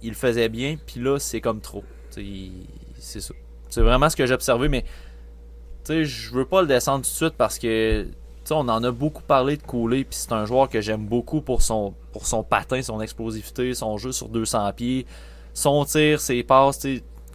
il 0.00 0.14
faisait 0.14 0.48
bien, 0.48 0.76
puis 0.86 1.00
là, 1.00 1.18
c'est 1.18 1.42
comme 1.42 1.60
trop. 1.60 1.84
C'est 2.08 3.20
ça. 3.20 3.34
C'est 3.72 3.80
vraiment 3.80 4.10
ce 4.10 4.16
que 4.16 4.26
j'ai 4.26 4.34
observé, 4.34 4.68
mais 4.68 4.84
je 5.88 6.30
veux 6.30 6.44
pas 6.44 6.60
le 6.60 6.68
descendre 6.68 7.04
tout 7.06 7.10
de 7.10 7.16
suite 7.16 7.34
parce 7.38 7.58
que 7.58 8.06
on 8.50 8.68
en 8.68 8.84
a 8.84 8.90
beaucoup 8.90 9.22
parlé 9.22 9.56
de 9.56 9.62
Cooley, 9.62 10.04
puis 10.04 10.18
c'est 10.18 10.32
un 10.32 10.44
joueur 10.44 10.68
que 10.68 10.82
j'aime 10.82 11.06
beaucoup 11.06 11.40
pour 11.40 11.62
son, 11.62 11.94
pour 12.12 12.26
son 12.26 12.42
patin, 12.42 12.82
son 12.82 13.00
explosivité, 13.00 13.72
son 13.72 13.96
jeu 13.96 14.12
sur 14.12 14.28
200 14.28 14.72
pieds, 14.74 15.06
son 15.54 15.86
tir, 15.86 16.20
ses 16.20 16.42
passes. 16.42 16.86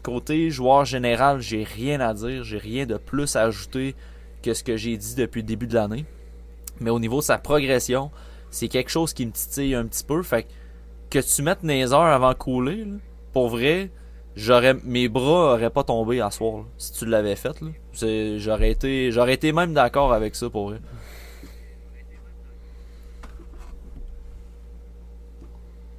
Côté 0.03 0.51
joueur 0.51 0.85
général, 0.85 1.41
j'ai 1.41 1.63
rien 1.63 2.01
à 2.01 2.13
dire, 2.13 2.43
j'ai 2.43 2.59
rien 2.59 2.85
de 2.85 2.97
plus 2.97 3.35
à 3.35 3.43
ajouter 3.43 3.95
que 4.43 4.53
ce 4.53 4.63
que 4.63 4.77
j'ai 4.77 4.95
dit 4.95 5.15
depuis 5.15 5.41
le 5.41 5.47
début 5.47 5.65
de 5.65 5.73
l'année. 5.73 6.05
Mais 6.79 6.91
au 6.91 6.99
niveau 6.99 7.17
de 7.17 7.23
sa 7.23 7.39
progression, 7.39 8.11
c'est 8.51 8.67
quelque 8.67 8.91
chose 8.91 9.11
qui 9.11 9.25
me 9.25 9.31
titille 9.31 9.73
un 9.73 9.87
petit 9.87 10.03
peu. 10.03 10.21
Fait 10.21 10.45
que, 11.09 11.17
tu 11.17 11.41
mettes 11.41 11.63
Nazer 11.63 11.99
avant 11.99 12.35
Cooley, 12.35 12.85
pour 13.33 13.49
vrai, 13.49 13.89
j'aurais 14.37 14.75
mes 14.85 15.09
bras 15.09 15.55
auraient 15.55 15.71
pas 15.71 15.83
tombé 15.83 16.21
à 16.21 16.31
soir 16.31 16.63
si 16.77 16.93
tu 16.93 17.05
l'avais 17.05 17.35
fait 17.35 17.59
là. 17.59 18.37
J'aurais 18.37 18.71
été 18.71 19.11
j'aurais 19.11 19.33
été 19.33 19.51
même 19.51 19.73
d'accord 19.73 20.13
avec 20.13 20.35
ça 20.35 20.49
pour 20.49 20.69
vrai. 20.69 20.79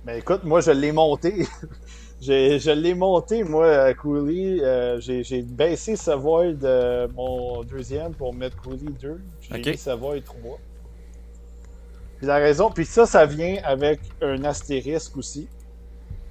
Ben 0.04 0.16
écoute, 0.16 0.44
moi 0.44 0.60
je 0.60 0.70
l'ai 0.70 0.92
monté. 0.92 1.46
je 2.20 2.70
l'ai 2.70 2.94
monté, 2.94 3.44
moi, 3.44 3.70
à 3.70 3.94
Cooley. 3.94 4.58
Euh, 4.62 4.98
j'ai 5.00 5.42
baissé 5.42 5.96
Savoy 5.96 6.54
de 6.54 7.06
mon 7.14 7.62
deuxième 7.62 8.14
pour 8.14 8.32
mettre 8.34 8.56
Cooley 8.62 8.90
2. 9.00 9.20
J'ai 9.42 9.58
mis 9.58 9.76
Savoy 9.76 10.22
3. 10.22 10.58
Puis 12.16 12.26
la 12.26 12.36
raison, 12.36 12.70
puis 12.70 12.84
ça, 12.84 13.06
ça 13.06 13.26
vient 13.26 13.58
avec 13.64 14.00
un 14.22 14.42
astérisque 14.44 15.16
aussi. 15.16 15.46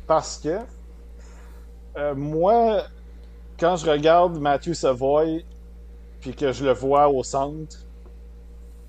Parce 0.05 0.37
que 0.37 0.57
euh, 1.97 2.15
moi, 2.15 2.83
quand 3.59 3.75
je 3.75 3.89
regarde 3.89 4.39
Matthew 4.39 4.73
Savoy, 4.73 5.43
puis 6.21 6.33
que 6.33 6.51
je 6.51 6.63
le 6.63 6.73
vois 6.73 7.09
au 7.09 7.23
centre, 7.23 7.77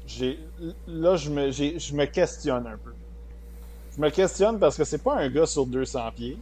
j'ai 0.07 0.39
là, 0.87 1.17
je 1.17 1.31
me, 1.31 1.51
je 1.51 1.95
me 1.95 2.05
questionne 2.07 2.67
un 2.67 2.77
peu. 2.77 2.93
Je 3.97 4.01
me 4.01 4.11
questionne 4.11 4.59
parce 4.59 4.77
que 4.77 4.85
c'est 4.85 5.03
pas 5.03 5.17
un 5.17 5.29
gars 5.29 5.47
sur 5.47 5.67
200 5.67 6.01
pieds. 6.15 6.39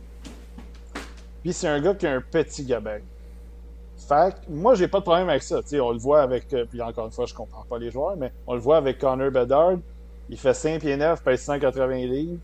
Puis 1.43 1.53
c'est 1.53 1.69
un 1.69 1.81
gars 1.81 1.95
qui 1.95 2.07
a 2.07 2.13
un 2.13 2.21
petit 2.21 2.65
gabarit. 2.65 3.03
Fait 3.97 4.35
que 4.35 4.51
moi, 4.51 4.75
j'ai 4.75 4.89
pas 4.89 4.99
de 4.99 5.05
problème 5.05 5.29
avec 5.29 5.43
ça. 5.43 5.61
on 5.81 5.93
le 5.93 5.99
voit 5.99 6.23
avec. 6.23 6.53
Euh, 6.53 6.65
puis 6.69 6.83
encore 6.83 7.07
une 7.07 7.13
fois, 7.13 7.27
je 7.27 7.35
comprends 7.35 7.65
pas 7.65 7.79
les 7.79 7.91
joueurs, 7.91 8.17
mais 8.17 8.33
on 8.47 8.55
le 8.55 8.61
voit 8.61 8.77
avec 8.77 8.99
Connor 8.99 9.31
Bedard. 9.31 9.79
Il 10.29 10.39
fait 10.39 10.55
5 10.55 10.81
pieds 10.81 10.97
9, 10.97 11.23
pèse 11.23 11.41
180 11.43 11.95
livres. 12.07 12.39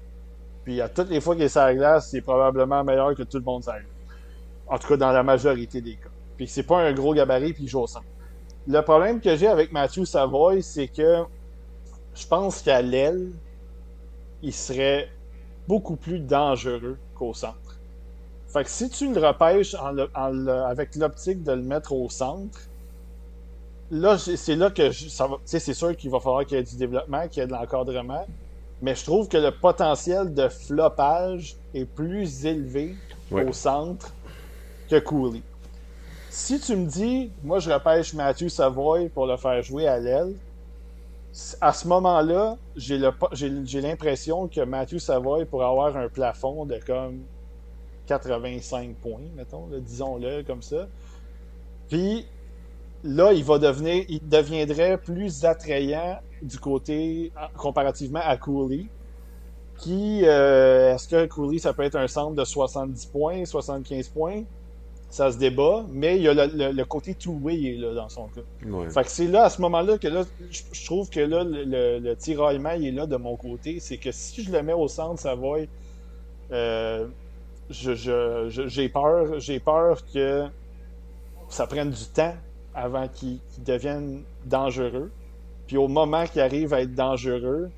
Puis 0.64 0.80
à 0.80 0.88
toutes 0.88 1.10
les 1.10 1.20
fois 1.20 1.34
qu'il 1.34 1.44
est 1.44 1.48
sur 1.48 1.60
la 1.60 1.74
glace, 1.74 2.08
c'est 2.10 2.20
probablement 2.20 2.84
meilleur 2.84 3.14
que 3.14 3.24
tout 3.24 3.38
le 3.38 3.44
monde 3.44 3.62
sur 3.62 3.74
En 4.72 4.78
tout 4.78 4.88
cas, 4.88 4.96
dans 4.96 5.12
la 5.12 5.22
majorité 5.22 5.82
des 5.82 5.96
cas. 5.96 6.08
Puis 6.38 6.48
c'est 6.48 6.62
pas 6.62 6.78
un 6.78 6.94
gros 6.94 7.12
gabarit, 7.12 7.52
puis 7.52 7.64
il 7.64 7.68
joue 7.68 7.80
au 7.80 7.86
centre. 7.86 8.06
Le 8.66 8.80
problème 8.80 9.20
que 9.20 9.36
j'ai 9.36 9.46
avec 9.46 9.70
Matthew 9.70 10.04
Savoy, 10.04 10.62
c'est 10.62 10.88
que 10.88 11.24
je 12.14 12.26
pense 12.26 12.62
qu'à 12.62 12.80
l'aile, 12.80 13.32
il 14.42 14.54
serait 14.54 15.10
beaucoup 15.68 15.96
plus 15.96 16.20
dangereux 16.20 16.96
qu'au 17.14 17.34
centre. 17.34 17.78
Fait 18.48 18.64
que 18.64 18.70
si 18.70 18.88
tu 18.88 19.12
le 19.12 19.20
repêches 19.20 19.76
avec 20.14 20.96
l'optique 20.96 21.42
de 21.42 21.52
le 21.52 21.62
mettre 21.62 21.92
au 21.92 22.08
centre, 22.08 22.58
là, 23.90 24.16
c'est 24.16 24.56
là 24.56 24.70
que 24.70 24.90
c'est 25.44 25.74
sûr 25.74 25.94
qu'il 25.98 26.08
va 26.08 26.18
falloir 26.18 26.46
qu'il 26.46 26.56
y 26.56 26.60
ait 26.60 26.64
du 26.64 26.76
développement, 26.76 27.28
qu'il 27.28 27.42
y 27.42 27.44
ait 27.44 27.46
de 27.46 27.52
l'encadrement. 27.52 28.24
Mais 28.80 28.94
je 28.94 29.04
trouve 29.04 29.28
que 29.28 29.36
le 29.36 29.50
potentiel 29.50 30.32
de 30.32 30.48
flopage 30.48 31.56
est 31.74 31.84
plus 31.84 32.46
élevé 32.46 32.96
au 33.30 33.52
centre 33.52 34.14
que 34.92 34.98
Cooley. 34.98 35.42
Si 36.28 36.60
tu 36.60 36.76
me 36.76 36.86
dis, 36.86 37.30
moi 37.42 37.58
je 37.58 37.70
repêche 37.70 38.12
Matthew 38.12 38.48
Savoy 38.48 39.08
pour 39.08 39.26
le 39.26 39.36
faire 39.36 39.62
jouer 39.62 39.86
à 39.86 39.98
l'aile, 39.98 40.34
à 41.62 41.72
ce 41.72 41.88
moment-là, 41.88 42.58
j'ai 42.76 43.80
l'impression 43.80 44.48
que 44.48 44.60
Matthew 44.60 44.98
Savoy 44.98 45.46
pourrait 45.46 45.66
avoir 45.66 45.96
un 45.96 46.08
plafond 46.08 46.66
de 46.66 46.78
comme 46.86 47.20
85 48.06 48.94
points, 48.96 49.20
mettons, 49.34 49.68
disons-le 49.80 50.42
comme 50.42 50.60
ça. 50.60 50.88
Puis 51.88 52.26
là, 53.02 53.32
il 53.32 53.44
va 53.44 53.58
devenir, 53.58 54.04
il 54.10 54.26
deviendrait 54.28 54.98
plus 54.98 55.46
attrayant 55.46 56.18
du 56.42 56.58
côté 56.58 57.32
comparativement 57.56 58.20
à 58.22 58.36
Cooley. 58.36 58.86
Qui, 59.78 60.20
euh, 60.24 60.94
est-ce 60.94 61.08
que 61.08 61.26
Cooley, 61.26 61.58
ça 61.58 61.72
peut 61.72 61.82
être 61.82 61.96
un 61.96 62.06
centre 62.08 62.36
de 62.36 62.44
70 62.44 63.06
points, 63.06 63.44
75 63.46 64.08
points? 64.08 64.42
Ça 65.12 65.30
se 65.30 65.36
débat, 65.36 65.84
mais 65.90 66.16
il 66.16 66.22
y 66.22 66.28
a 66.28 66.32
le, 66.32 66.84
côté 66.84 67.14
two-way 67.14 67.76
là, 67.76 67.92
dans 67.92 68.08
son 68.08 68.28
cas. 68.28 68.40
Fait 68.88 69.04
que 69.04 69.10
c'est 69.10 69.26
là, 69.26 69.44
à 69.44 69.50
ce 69.50 69.60
moment-là, 69.60 69.98
que 69.98 70.08
là, 70.08 70.24
je, 70.50 70.84
trouve 70.86 71.10
que 71.10 71.20
là, 71.20 71.44
le, 71.44 71.98
le 71.98 72.16
tiraillement, 72.16 72.70
il 72.70 72.86
est 72.86 72.92
là 72.92 73.06
de 73.06 73.16
mon 73.16 73.36
côté. 73.36 73.78
C'est 73.78 73.98
que 73.98 74.10
si 74.10 74.42
je 74.42 74.50
le 74.50 74.62
mets 74.62 74.72
au 74.72 74.88
centre, 74.88 75.20
ça 75.20 75.34
va 75.34 75.60
être. 75.60 75.70
Euh, 76.50 77.08
j'ai 77.68 78.88
peur, 78.88 79.38
j'ai 79.38 79.60
peur 79.60 79.98
que 80.14 80.46
ça 81.50 81.66
prenne 81.66 81.90
du 81.90 82.06
temps 82.06 82.34
avant 82.74 83.06
qu'il 83.06 83.38
devienne 83.58 84.22
dangereux. 84.46 85.10
Puis 85.66 85.76
au 85.76 85.88
moment 85.88 86.24
qu'il 86.24 86.40
arrive 86.40 86.72
à 86.72 86.80
être 86.80 86.94
dangereux, 86.94 87.70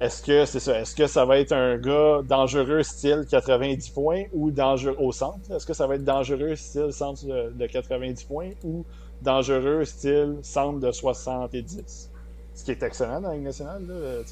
est-ce 0.00 0.22
que 0.22 0.44
c'est 0.44 0.60
ça? 0.60 0.78
Est-ce 0.78 0.94
que 0.94 1.06
ça 1.06 1.24
va 1.24 1.38
être 1.38 1.52
un 1.52 1.78
gars 1.78 2.20
dangereux 2.22 2.82
style 2.82 3.24
90 3.30 3.88
points 3.90 4.24
ou 4.34 4.50
dangereux 4.50 4.96
au 4.98 5.10
centre? 5.10 5.50
Est-ce 5.50 5.64
que 5.64 5.72
ça 5.72 5.86
va 5.86 5.94
être 5.94 6.04
dangereux 6.04 6.54
style 6.54 6.92
centre 6.92 7.24
de 7.24 7.66
90 7.66 8.24
points 8.24 8.50
ou 8.62 8.84
dangereux 9.22 9.84
style 9.84 10.36
centre 10.42 10.80
de 10.80 10.92
70? 10.92 12.10
Ce 12.54 12.64
qui 12.64 12.70
est 12.70 12.82
excellent 12.82 13.20
dans 13.22 13.28
la 13.28 13.34
Ligue 13.34 13.44
nationale, 13.44 13.82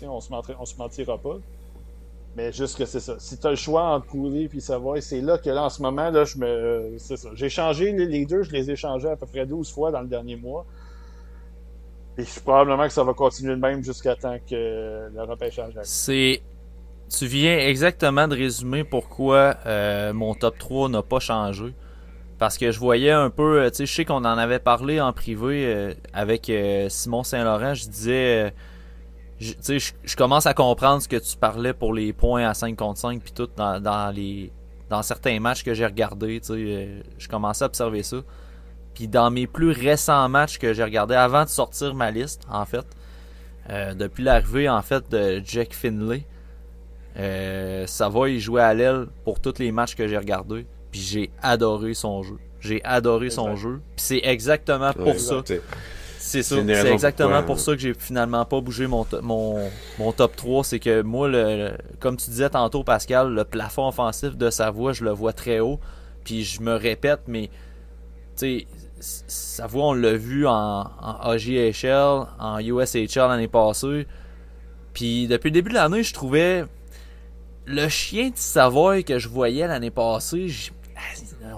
on 0.02 0.20
se 0.20 0.30
on 0.58 0.64
se 0.66 0.76
mentira 0.76 1.16
pas. 1.18 1.38
Mais 2.36 2.52
juste 2.52 2.76
que 2.76 2.84
c'est 2.84 3.00
ça. 3.00 3.16
Si 3.18 3.38
tu 3.38 3.46
as 3.46 3.50
le 3.50 3.56
choix 3.56 3.84
entre 3.84 4.06
couler 4.06 4.48
puis 4.48 4.60
savoir, 4.60 5.00
c'est 5.00 5.20
là 5.20 5.38
que 5.38 5.48
là, 5.50 5.64
en 5.64 5.68
ce 5.68 5.80
moment, 5.80 6.10
là, 6.10 6.24
je 6.24 6.36
me. 6.38 6.94
C'est 6.98 7.16
ça. 7.16 7.28
J'ai 7.34 7.48
changé 7.48 7.92
les 7.92 8.26
deux, 8.26 8.42
je 8.42 8.50
les 8.50 8.70
ai 8.70 8.76
changés 8.76 9.08
à 9.08 9.16
peu 9.16 9.26
près 9.26 9.46
12 9.46 9.72
fois 9.72 9.92
dans 9.92 10.00
le 10.00 10.08
dernier 10.08 10.36
mois. 10.36 10.66
Et 12.16 12.24
probablement 12.44 12.84
que 12.84 12.92
ça 12.92 13.02
va 13.02 13.12
continuer 13.12 13.54
le 13.54 13.60
même 13.60 13.82
jusqu'à 13.82 14.14
temps 14.14 14.36
que 14.48 15.08
le 15.12 15.22
repêchage 15.22 15.72
C'est. 15.82 16.42
Tu 17.10 17.26
viens 17.26 17.58
exactement 17.58 18.26
de 18.26 18.34
résumer 18.34 18.82
pourquoi 18.82 19.56
euh, 19.66 20.12
mon 20.12 20.34
top 20.34 20.58
3 20.58 20.88
n'a 20.88 21.02
pas 21.02 21.20
changé. 21.20 21.74
Parce 22.38 22.56
que 22.58 22.72
je 22.72 22.78
voyais 22.78 23.10
un 23.10 23.30
peu, 23.30 23.60
euh, 23.60 23.70
tu 23.70 23.76
sais, 23.76 23.86
je 23.86 23.94
sais 23.94 24.04
qu'on 24.04 24.16
en 24.16 24.24
avait 24.24 24.58
parlé 24.58 25.00
en 25.00 25.12
privé 25.12 25.66
euh, 25.66 25.94
avec 26.12 26.50
Simon 26.88 27.22
Saint-Laurent. 27.22 27.74
Je 27.74 27.88
disais 27.88 28.52
je, 29.38 29.92
je 30.04 30.16
commence 30.16 30.46
à 30.46 30.54
comprendre 30.54 31.02
ce 31.02 31.08
que 31.08 31.16
tu 31.16 31.36
parlais 31.36 31.72
pour 31.72 31.92
les 31.92 32.12
points 32.12 32.48
à 32.48 32.54
5 32.54 32.76
contre 32.76 33.00
5 33.00 33.20
puis 33.22 33.32
tout 33.32 33.48
dans, 33.56 34.14
les 34.14 34.52
dans 34.88 35.02
certains 35.02 35.40
matchs 35.40 35.64
que 35.64 35.74
j'ai 35.74 35.86
regardés, 35.86 36.40
euh, 36.50 37.00
je 37.18 37.28
commençais 37.28 37.64
à 37.64 37.66
observer 37.66 38.02
ça. 38.02 38.18
Puis 38.94 39.08
dans 39.08 39.30
mes 39.30 39.46
plus 39.46 39.70
récents 39.70 40.28
matchs 40.28 40.58
que 40.58 40.72
j'ai 40.72 40.84
regardés 40.84 41.14
avant 41.14 41.44
de 41.44 41.48
sortir 41.48 41.94
ma 41.94 42.10
liste, 42.10 42.42
en 42.50 42.64
fait, 42.64 42.86
euh, 43.70 43.94
depuis 43.94 44.22
l'arrivée 44.22 44.68
en 44.68 44.82
fait 44.82 45.10
de 45.10 45.42
Jack 45.44 45.72
Finlay, 45.72 46.26
euh, 47.16 47.86
ça 47.86 48.08
va 48.08 48.28
y 48.28 48.40
jouer 48.40 48.62
à 48.62 48.74
l'aile 48.74 49.06
pour 49.24 49.40
tous 49.40 49.58
les 49.58 49.72
matchs 49.72 49.94
que 49.94 50.06
j'ai 50.06 50.18
regardés. 50.18 50.66
Puis 50.90 51.00
j'ai 51.00 51.30
adoré 51.42 51.94
son 51.94 52.22
jeu. 52.22 52.38
J'ai 52.60 52.82
adoré 52.84 53.30
son 53.30 53.56
jeu. 53.56 53.80
Puis 53.96 54.04
c'est 54.04 54.20
exactement 54.24 54.92
pour 54.92 55.14
ça. 55.18 55.42
C'est 56.18 56.42
ça. 56.42 56.56
C'est 56.64 56.92
exactement 56.92 57.42
pour 57.42 57.60
ça 57.60 57.72
que 57.72 57.78
j'ai 57.78 57.92
finalement 57.92 58.44
pas 58.44 58.60
bougé 58.60 58.86
mon, 58.86 59.04
mon, 59.22 59.68
mon 59.98 60.12
top 60.12 60.36
3. 60.36 60.64
C'est 60.64 60.78
que 60.78 61.02
moi, 61.02 61.28
le, 61.28 61.72
comme 62.00 62.16
tu 62.16 62.30
disais 62.30 62.48
tantôt, 62.48 62.82
Pascal, 62.82 63.34
le 63.34 63.44
plafond 63.44 63.88
offensif 63.88 64.36
de 64.36 64.48
sa 64.50 64.70
voix, 64.70 64.92
je 64.92 65.04
le 65.04 65.10
vois 65.10 65.32
très 65.32 65.60
haut. 65.60 65.80
Puis 66.24 66.44
je 66.44 66.62
me 66.62 66.74
répète, 66.74 67.20
mais 67.26 67.50
tu 68.36 68.60
sais, 68.60 68.66
sa 69.26 69.66
voix, 69.66 69.88
on 69.88 69.92
l'a 69.92 70.14
vu 70.14 70.46
en, 70.46 70.52
en 70.52 71.30
AGHL, 71.30 72.26
en 72.38 72.58
USHL 72.58 73.28
l'année 73.28 73.48
passée. 73.48 74.06
Puis 74.92 75.26
depuis 75.26 75.48
le 75.48 75.54
début 75.54 75.70
de 75.70 75.74
l'année, 75.74 76.02
je 76.02 76.14
trouvais 76.14 76.64
le 77.66 77.88
chien 77.88 78.28
de 78.28 78.36
Savoie 78.36 79.02
que 79.02 79.18
je 79.18 79.28
voyais 79.28 79.66
l'année 79.66 79.90
passée, 79.90 80.48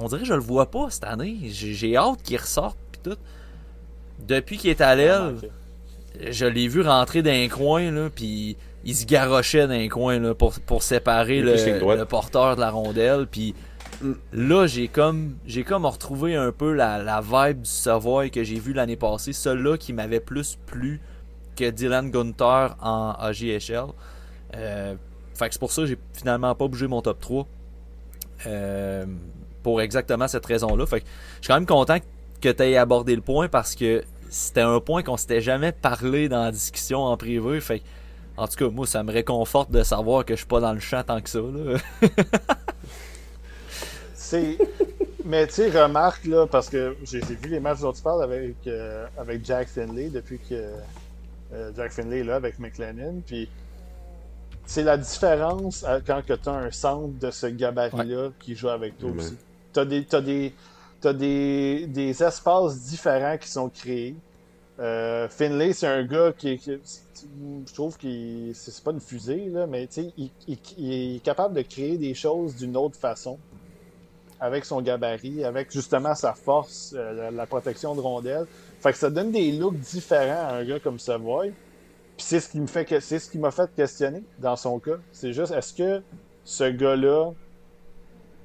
on 0.01 0.07
dirait 0.09 0.23
que 0.23 0.27
je 0.27 0.35
le 0.35 0.41
vois 0.41 0.71
pas 0.71 0.91
cette 0.91 1.05
année. 1.05 1.39
J'ai 1.45 1.97
hâte 1.97 2.23
qu'il 2.23 2.39
ressorte 2.39 2.79
puis 2.93 3.01
tout 3.03 3.19
depuis 4.19 4.57
qu'il 4.57 4.71
est 4.71 4.81
à 4.81 4.95
l'aile, 4.95 5.37
je 6.31 6.47
l'ai 6.47 6.69
vu 6.69 6.81
rentrer 6.83 7.23
dans 7.23 7.31
un 7.31 7.49
coin, 7.49 7.91
là, 7.91 8.09
puis 8.15 8.57
il 8.85 8.97
se 8.97 9.05
garochait 9.05 9.67
dans 9.67 9.75
un 9.75 9.89
coin 9.89 10.19
là, 10.19 10.35
pour, 10.35 10.55
pour 10.61 10.83
séparer 10.83 11.41
le, 11.43 12.05
porteur 12.05 12.57
de 12.57 12.61
la 12.61 12.71
rondelle. 12.71 13.27
Puis 13.27 13.55
là, 14.33 14.67
j'ai 14.67 14.89
comme 14.89 15.37
j'ai 15.47 15.65
comme 15.65 15.87
retrouvé 15.87 16.35
un 16.35 16.53
peu 16.53 16.73
la, 16.73 17.03
la 17.03 17.21
vibe 17.21 17.63
du 17.63 17.71
Savoy 17.71 18.31
que 18.31 18.45
j'ai 18.45 18.59
vu 18.59 18.73
l'année 18.73 18.97
passée. 18.97 19.33
Celui-là 19.33 19.77
qui 19.77 19.93
m'avait 19.93 20.21
plus 20.21 20.59
plu 20.67 21.01
que 21.57 21.71
Dylan 21.71 22.11
Gunther 22.11 22.77
en 22.81 23.13
AGHL. 23.19 23.87
Euh, 24.55 24.95
fait 25.35 25.49
que 25.49 25.55
c'est 25.55 25.59
pour 25.61 25.73
ça 25.73 25.83
que 25.83 25.89
j'ai 25.89 25.99
finalement 26.13 26.55
pas 26.55 26.69
bougé 26.69 26.87
mon 26.87 27.03
top 27.03 27.21
3. 27.21 27.47
Euh, 28.47 29.07
pour 29.63 29.81
exactement 29.81 30.29
cette 30.29 30.47
raison-là. 30.47 30.87
Fait 30.87 31.01
que 31.01 31.07
je 31.41 31.47
suis 31.47 31.49
quand 31.49 31.55
même 31.55 31.67
content 31.67 31.99
que 32.41 32.49
tu 32.49 32.63
aies 32.63 32.77
abordé 32.77 33.17
le 33.17 33.23
point 33.23 33.49
parce 33.49 33.75
que 33.75 34.05
c'était 34.29 34.61
un 34.61 34.79
point 34.79 35.03
qu'on 35.03 35.17
s'était 35.17 35.41
jamais 35.41 35.73
parlé 35.73 36.29
dans 36.29 36.45
la 36.45 36.53
discussion 36.53 37.03
en 37.03 37.17
privé. 37.17 37.61
Fait 37.61 37.83
en 38.37 38.47
tout 38.47 38.57
cas, 38.57 38.69
moi, 38.69 38.87
ça 38.87 39.03
me 39.03 39.11
réconforte 39.11 39.71
de 39.71 39.83
savoir 39.83 40.25
que 40.25 40.35
je 40.35 40.41
suis 40.41 40.47
pas 40.47 40.61
dans 40.61 40.73
le 40.73 40.81
champ 40.81 41.03
tant 41.03 41.21
que 41.21 41.29
ça. 41.29 41.41
c'est. 44.27 44.59
Mais 45.25 45.47
tu 45.47 45.55
sais, 45.55 45.71
remarque, 45.71 46.25
là, 46.25 46.47
parce 46.47 46.69
que 46.69 46.97
j'ai 47.03 47.21
vu 47.21 47.49
les 47.49 47.59
matchs 47.59 47.81
dont 47.81 47.93
tu 47.93 48.03
parles 48.03 48.23
avec, 48.23 48.55
euh, 48.67 49.07
avec 49.19 49.45
Jack 49.45 49.67
Finlay 49.67 50.09
depuis 50.09 50.39
que 50.39 50.71
euh, 51.53 51.73
Jack 51.75 51.91
Finlay 51.91 52.21
est 52.21 52.25
là 52.25 52.37
avec 52.37 52.61
McLennan. 52.61 53.23
Puis 53.27 53.49
c'est 54.67 54.85
la 54.85 54.97
différence 54.97 55.85
quand 56.07 56.23
tu 56.25 56.49
as 56.49 56.53
un 56.53 56.71
centre 56.71 57.19
de 57.19 57.31
ce 57.33 57.47
gabarit-là 57.47 58.31
qui 58.39 58.55
joue 58.55 58.69
avec 58.69 58.99
toi 58.99 59.11
aussi. 59.11 59.37
Tu 59.73 59.81
as 59.81 59.85
des, 59.85 60.07
as 60.13 60.21
des, 60.21 60.55
as 61.05 61.13
des, 61.13 61.87
des, 61.89 62.23
espaces 62.23 62.81
différents 62.83 63.37
qui 63.37 63.49
sont 63.49 63.69
créés. 63.69 64.15
Euh, 64.79 65.29
Finlay, 65.29 65.73
c'est 65.73 65.89
un 65.89 66.05
gars 66.05 66.33
qui, 66.37 66.61
je 66.65 67.75
trouve 67.75 67.97
qu'il 67.97 68.53
c'est 68.55 68.85
pas 68.85 68.93
une 68.93 69.01
fusée 69.01 69.49
là, 69.49 69.67
mais 69.67 69.89
il, 70.17 70.31
il, 70.47 71.17
est 71.17 71.23
capable 71.23 71.55
de 71.55 71.63
créer 71.63 71.97
des 71.97 72.15
choses 72.15 72.55
d'une 72.55 72.77
autre 72.77 72.99
façon 72.99 73.39
avec 74.41 74.65
son 74.65 74.81
gabarit, 74.81 75.45
avec 75.45 75.73
justement 75.73 76.15
sa 76.15 76.35
force, 76.35 76.95
euh, 76.97 77.31
la, 77.31 77.47
protection 77.47 77.95
de 77.95 78.01
rondelle. 78.01 78.47
Fait 78.81 78.93
que 78.93 78.99
ça 78.99 79.11
donne 79.11 79.33
des 79.33 79.53
looks 79.53 79.79
différents 79.79 80.49
à 80.49 80.55
un 80.55 80.65
gars 80.65 80.79
comme 80.79 80.99
Savoy. 80.99 81.53
Puis 82.17 82.27
c'est 82.27 82.41
ce 82.41 82.49
qui 82.49 82.61
me 82.61 82.67
fait 82.67 83.01
c'est 83.01 83.19
ce 83.19 83.31
qui 83.31 83.39
m'a 83.39 83.51
fait 83.51 83.71
questionner 83.75 84.23
dans 84.39 84.57
son 84.57 84.79
cas. 84.79 84.97
C'est 85.13 85.33
juste 85.33 85.53
est-ce 85.53 85.75
que 85.75 86.03
ce 86.45 86.65
gars-là 86.65 87.33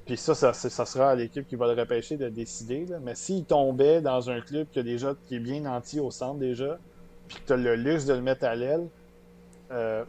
puis 0.04 0.16
ça, 0.16 0.34
ça, 0.34 0.52
sera 0.84 1.10
à 1.10 1.14
l'équipe 1.14 1.46
qui 1.46 1.54
va 1.54 1.72
le 1.72 1.80
repêcher 1.80 2.16
de 2.16 2.28
décider. 2.28 2.86
Mais 3.02 3.14
s'il 3.14 3.44
tombait 3.44 4.00
dans 4.00 4.30
un 4.30 4.40
club 4.40 4.66
qui, 4.72 4.80
a 4.80 4.82
déjà, 4.82 5.14
qui 5.28 5.36
est 5.36 5.40
bien 5.40 5.60
nanti 5.60 6.00
au 6.00 6.10
centre 6.10 6.38
déjà, 6.38 6.78
puis 7.28 7.38
que 7.38 7.46
tu 7.46 7.52
as 7.52 7.56
le 7.56 7.76
luxe 7.76 8.04
de 8.04 8.14
le 8.14 8.20
mettre 8.20 8.44
à 8.44 8.56
l'aile, 8.56 8.88
euh, 9.70 10.04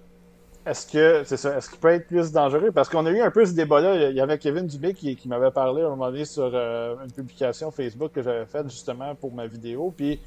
est-ce 0.66 0.88
que 0.88 1.24
c'est 1.26 1.38
ça, 1.38 1.58
est-ce 1.58 1.70
qu'il 1.70 1.80
peut 1.80 1.90
être 1.90 2.08
plus 2.08 2.32
dangereux? 2.32 2.72
Parce 2.72 2.88
qu'on 2.88 3.06
a 3.06 3.12
eu 3.12 3.20
un 3.20 3.32
peu 3.32 3.46
ce 3.46 3.52
débat-là. 3.52 4.10
Il 4.10 4.16
y 4.16 4.22
avait 4.22 4.38
Kevin 4.38 4.66
Dubé 4.66 4.94
qui, 4.94 5.18
m'avait 5.28 5.52
parlé 5.52 5.82
à 5.82 5.88
un 5.88 5.90
moment 5.90 6.10
donné 6.10 6.24
sur 6.24 6.50
euh, 6.54 6.96
une 7.04 7.12
publication 7.12 7.70
Facebook 7.70 8.14
que 8.14 8.22
j'avais 8.22 8.46
faite 8.46 8.70
justement 8.70 9.14
pour 9.16 9.34
ma 9.34 9.46
vidéo. 9.46 9.94
Puis 9.96 10.20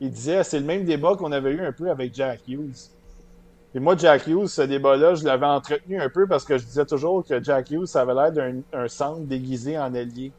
il 0.00 0.10
disait 0.10 0.44
c'est 0.44 0.60
le 0.60 0.64
même 0.64 0.84
débat 0.84 1.14
qu'on 1.16 1.30
avait 1.30 1.50
eu 1.50 1.60
un 1.60 1.72
peu 1.72 1.90
avec 1.90 2.14
Jack 2.14 2.40
Hughes. 2.48 2.90
Et 3.74 3.80
moi, 3.80 3.96
Jack 3.96 4.26
Hughes, 4.26 4.48
ce 4.48 4.62
débat-là, 4.62 5.14
je 5.14 5.24
l'avais 5.24 5.46
entretenu 5.46 6.00
un 6.00 6.08
peu 6.08 6.26
parce 6.26 6.44
que 6.44 6.56
je 6.58 6.64
disais 6.64 6.84
toujours 6.84 7.24
que 7.24 7.42
Jack 7.42 7.70
Hughes, 7.70 7.86
ça 7.86 8.02
avait 8.02 8.14
l'air 8.14 8.32
d'un 8.32 8.88
centre 8.88 9.20
déguisé 9.20 9.78
en 9.78 9.92
ailier. 9.94 10.32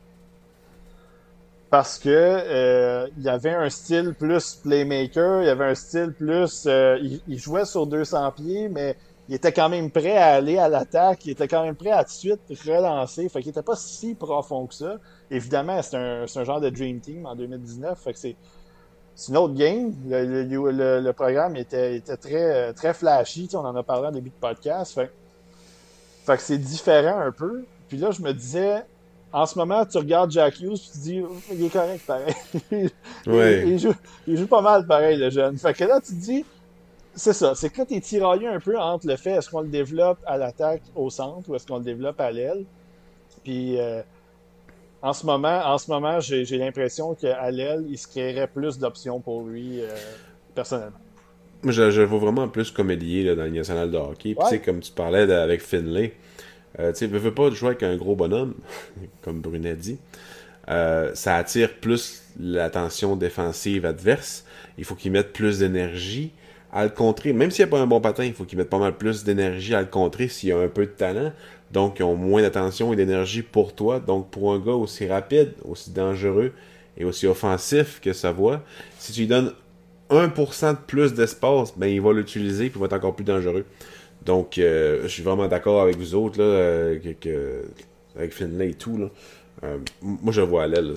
Parce 1.70 1.98
que 1.98 2.10
euh, 2.10 3.08
il 3.18 3.28
avait 3.28 3.54
un 3.54 3.70
style 3.70 4.14
plus 4.14 4.56
playmaker, 4.64 5.42
il 5.42 5.50
avait 5.50 5.66
un 5.66 5.76
style 5.76 6.14
plus. 6.14 6.66
Euh, 6.68 7.00
il, 7.02 7.20
il, 7.28 7.40
jouait 7.40 7.66
sur 7.66 7.88
200 7.88 8.32
pieds, 8.34 8.70
mais 8.70 8.96
il 9.30 9.36
était 9.36 9.54
quand 9.54 9.70
même 9.70 9.90
prêt 9.90 10.18
à 10.18 10.34
aller 10.34 10.58
à 10.58 10.68
l'attaque, 10.68 11.26
il 11.26 11.32
était 11.32 11.48
quand 11.48 11.64
même 11.64 11.76
prêt 11.76 11.92
à 11.92 12.04
tout 12.04 12.12
de 12.12 12.16
suite 12.16 12.42
relancer. 12.66 13.30
Fait 13.30 13.42
qu'il 13.42 13.50
était 13.50 13.62
pas 13.62 13.76
si 13.76 14.16
profond 14.16 14.68
que 14.68 14.74
ça. 14.74 14.98
Évidemment, 15.32 15.82
c'est 15.82 15.96
un, 15.96 16.24
un, 16.24 16.44
genre 16.44 16.60
de 16.60 16.70
Dream 16.70 17.00
Team 17.00 17.26
en 17.26 17.36
2019. 17.36 17.98
Fait 18.00 18.14
que 18.14 18.20
c'est 18.20 18.36
c'est 19.16 19.32
une 19.32 19.38
autre 19.38 19.54
game. 19.54 19.94
Le, 20.08 20.44
le, 20.44 21.00
le, 21.00 21.14
programme 21.14 21.56
était, 21.56 21.98
était 21.98 22.18
très, 22.18 22.74
très 22.74 22.94
flashy. 22.94 23.48
on 23.54 23.60
en 23.60 23.76
a 23.76 23.84
parlé 23.84 24.08
en 24.08 24.12
début 24.12 24.30
de 24.30 24.36
podcast. 24.40 24.94
Fait, 24.94 25.12
fait 26.26 26.38
que 26.38 26.42
c'est 26.42 26.58
différent 26.58 27.20
un 27.20 27.32
peu. 27.32 27.64
Puis 27.88 27.98
là, 27.98 28.12
je 28.12 28.22
me 28.22 28.34
disais, 28.34 28.84
en 29.32 29.46
ce 29.46 29.58
moment, 29.58 29.86
tu 29.86 29.98
regardes 29.98 30.32
Jack 30.32 30.60
Hughes 30.60 30.80
tu 30.80 30.90
te 30.92 30.98
dis, 30.98 31.22
il 31.52 31.66
est 31.66 31.70
correct 31.70 32.06
pareil. 32.06 32.34
Il, 33.26 33.72
il, 33.72 33.80
joue, 33.80 33.94
il 34.28 34.38
joue 34.38 34.48
pas 34.48 34.62
mal 34.62 34.86
pareil, 34.86 35.18
le 35.18 35.30
jeune. 35.30 35.58
Fait 35.58 35.74
que 35.74 35.84
là, 35.84 36.00
tu 36.02 36.14
te 36.14 36.20
dis, 36.20 36.46
c'est 37.16 37.34
ça. 37.34 37.56
C'est 37.56 37.70
que 37.70 37.80
là, 37.80 37.86
t'es 37.86 38.00
tiraillé 38.00 38.48
un 38.48 38.60
peu 38.60 38.78
entre 38.80 39.08
le 39.08 39.16
fait 39.16 39.32
est-ce 39.32 39.50
qu'on 39.50 39.62
le 39.62 39.68
développe 39.70 40.20
à 40.26 40.38
l'attaque 40.38 40.82
au 40.96 41.10
centre 41.10 41.50
ou 41.50 41.56
est-ce 41.56 41.68
qu'on 41.68 41.78
le 41.78 41.84
développe 41.84 42.20
à 42.20 42.32
l'aile? 42.32 42.66
Puis 43.44 43.80
euh, 43.80 44.02
en 45.02 45.14
ce 45.14 45.26
moment, 45.26 45.62
en 45.66 45.78
ce 45.78 45.92
moment, 45.92 46.20
j'ai, 46.20 46.46
l'impression 46.58 47.14
qu'à 47.14 47.52
l'aile, 47.52 47.86
il 47.90 47.98
se 47.98 48.08
créerait 48.08 48.48
plus 48.48 48.80
d'options 48.80 49.20
pour 49.20 49.44
lui 49.44 49.82
euh, 49.82 49.90
personnellement. 50.56 50.98
Moi, 51.62 51.72
je, 51.72 51.92
je 51.92 52.02
vois 52.02 52.20
vraiment 52.20 52.48
plus 52.48 52.72
comme 52.72 52.92
ailier 52.92 53.24
là, 53.24 53.36
dans 53.36 53.44
le 53.44 53.50
national 53.52 53.92
de 53.92 53.98
hockey. 53.98 54.34
Puis, 54.34 54.38
Ouais. 54.38 54.44
tu 54.44 54.50
sais, 54.56 54.60
comme 54.62 54.80
tu 54.80 54.92
parlais 54.92 55.28
de- 55.28 55.34
avec 55.34 55.62
Finlay, 55.62 56.14
euh, 56.80 56.92
tu 56.92 57.00
sais, 57.00 57.08
ne 57.08 57.18
veux 57.18 57.34
pas 57.34 57.50
jouer 57.52 57.70
avec 57.70 57.84
un 57.84 57.96
gros 57.96 58.16
bonhomme, 58.16 58.56
comme 59.22 59.40
Brunet 59.42 59.76
dit. 59.76 59.98
Ça 60.68 61.36
attire 61.36 61.76
plus 61.80 62.24
l'attention 62.40 63.16
défensive 63.16 63.86
adverse. 63.86 64.46
Il 64.78 64.86
faut 64.86 64.96
qu'il 64.96 65.12
mette 65.12 65.34
plus 65.34 65.60
d'énergie 65.60 66.32
à 66.74 66.84
le 66.84 66.90
contrer. 66.90 67.34
Même 67.34 67.52
s'il 67.52 67.64
n'y 67.64 67.70
a 67.70 67.72
pas 67.72 67.80
un 67.80 67.88
bon 67.88 68.02
patin, 68.02 68.26
il 68.26 68.34
faut 68.34 68.44
qu'il 68.44 68.58
mette 68.58 68.70
pas 68.70 68.80
mal 68.80 68.98
plus 68.98 69.24
d'énergie 69.24 69.76
à 69.76 69.82
le 69.82 69.88
contrer 69.88 70.28
s'il 70.28 70.50
y 70.50 70.52
a 70.52 70.58
un 70.58 70.68
peu 70.68 70.86
de 70.86 70.92
talent. 70.92 71.32
Donc, 71.72 72.00
ils 72.00 72.04
ont 72.04 72.16
moins 72.16 72.42
d'attention 72.42 72.92
et 72.92 72.96
d'énergie 72.96 73.44
pour 73.44 73.74
toi. 73.74 74.00
Donc, 74.00 74.32
pour 74.32 74.54
un 74.54 74.60
gars 74.60 74.74
aussi 74.74 75.08
rapide, 75.08 75.54
aussi 75.64 75.92
dangereux 75.92 76.52
et 76.98 77.06
aussi 77.06 77.28
offensif 77.28 78.00
que 78.02 78.12
sa 78.12 78.32
voix, 78.32 78.64
si 78.98 79.14
tu 79.14 79.22
lui 79.22 79.28
donnes 79.28 79.54
1% 80.10 80.72
de 80.72 80.78
plus 80.86 81.14
d'espace, 81.14 81.74
ben 81.78 81.88
il 81.88 82.02
va 82.02 82.12
l'utiliser 82.12 82.66
et 82.66 82.72
il 82.74 82.80
va 82.80 82.88
être 82.88 82.94
encore 82.94 83.16
plus 83.16 83.24
dangereux. 83.24 83.66
Donc, 84.26 84.58
euh, 84.58 85.04
je 85.04 85.08
suis 85.08 85.24
vraiment 85.24 85.48
d'accord 85.48 85.82
avec 85.82 85.98
vous 85.98 86.16
autres, 86.16 86.40
là, 86.40 86.46
euh, 86.46 87.64
avec 88.16 88.34
Finlay 88.34 88.72
et 88.72 88.74
tout. 88.74 89.10
Euh, 89.64 89.78
moi, 90.02 90.34
je 90.34 90.42
vois 90.42 90.64
à 90.64 90.68
l'aile. 90.68 90.96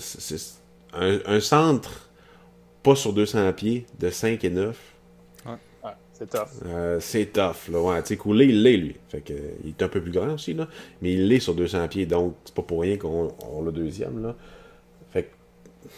un, 0.95 1.19
un 1.27 1.41
centre, 1.41 2.09
pas 2.83 2.95
sur 2.95 3.13
200 3.13 3.53
pieds, 3.53 3.87
de 3.99 4.11
5 4.11 4.45
et 4.45 4.51
9, 4.51 4.77
Ouais, 4.77 4.96
c'est 6.19 6.31
tough. 6.31 6.49
euh, 6.67 6.99
c'est 7.01 7.27
tough. 7.33 7.69
Là. 7.71 7.81
Ouais, 7.81 8.03
tu 8.03 8.09
sais, 8.09 8.17
Coulé, 8.17 8.47
il 8.47 8.63
l'est, 8.63 8.77
lui. 8.77 8.97
Fait 9.09 9.21
que, 9.21 9.33
il 9.65 9.71
est 9.71 9.83
un 9.83 9.89
peu 9.89 10.01
plus 10.01 10.13
grand 10.13 10.33
aussi, 10.35 10.55
là. 10.55 10.69
Mais 11.03 11.13
il 11.13 11.29
l'est 11.29 11.41
sur 11.41 11.55
200 11.55 11.89
pieds, 11.89 12.07
donc 12.07 12.35
c'est 12.45 12.55
pas 12.55 12.63
pour 12.63 12.81
rien 12.83 12.97
qu'on 12.97 13.33
on 13.51 13.63
le 13.63 13.73
deuxième, 13.73 14.23
là. 14.23 14.35
Fait 15.13 15.25
que, 15.25 15.89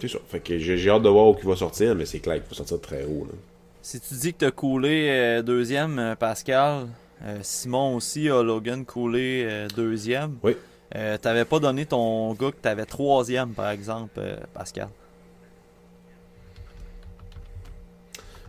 c'est 0.00 0.08
ça. 0.08 0.18
Fait 0.28 0.40
que 0.40 0.58
j'ai 0.58 0.90
hâte 0.90 1.02
de 1.02 1.08
voir 1.08 1.28
où 1.28 1.36
il 1.40 1.48
va 1.48 1.56
sortir, 1.56 1.94
mais 1.94 2.04
c'est 2.06 2.20
clair 2.20 2.36
qu'il 2.36 2.48
va 2.48 2.54
sortir 2.56 2.80
très 2.80 3.04
haut, 3.04 3.26
là. 3.26 3.34
Si 3.82 4.00
tu 4.00 4.14
dis 4.14 4.32
que 4.32 4.38
t'as 4.38 4.50
coulé 4.50 5.08
euh, 5.10 5.42
deuxième, 5.42 5.98
euh, 5.98 6.14
Pascal, 6.14 6.86
euh, 7.22 7.38
Simon 7.42 7.94
aussi 7.96 8.30
a 8.30 8.42
Logan 8.42 8.84
coulé 8.86 9.44
euh, 9.46 9.68
deuxième. 9.76 10.36
Oui. 10.42 10.56
Euh, 10.96 11.18
t'avais 11.18 11.44
pas 11.44 11.58
donné 11.58 11.84
ton 11.84 12.32
gars 12.34 12.50
que 12.50 12.56
t'avais 12.62 12.86
troisième, 12.86 13.50
par 13.50 13.68
exemple, 13.70 14.12
euh, 14.18 14.36
Pascal. 14.54 14.88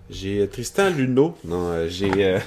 J'ai 0.09 0.39
euh, 0.41 0.47
Tristan 0.47 0.89
Luno. 0.91 1.37
Non, 1.43 1.69
euh, 1.71 1.87
j'ai. 1.89 2.11
euh, 2.25 2.39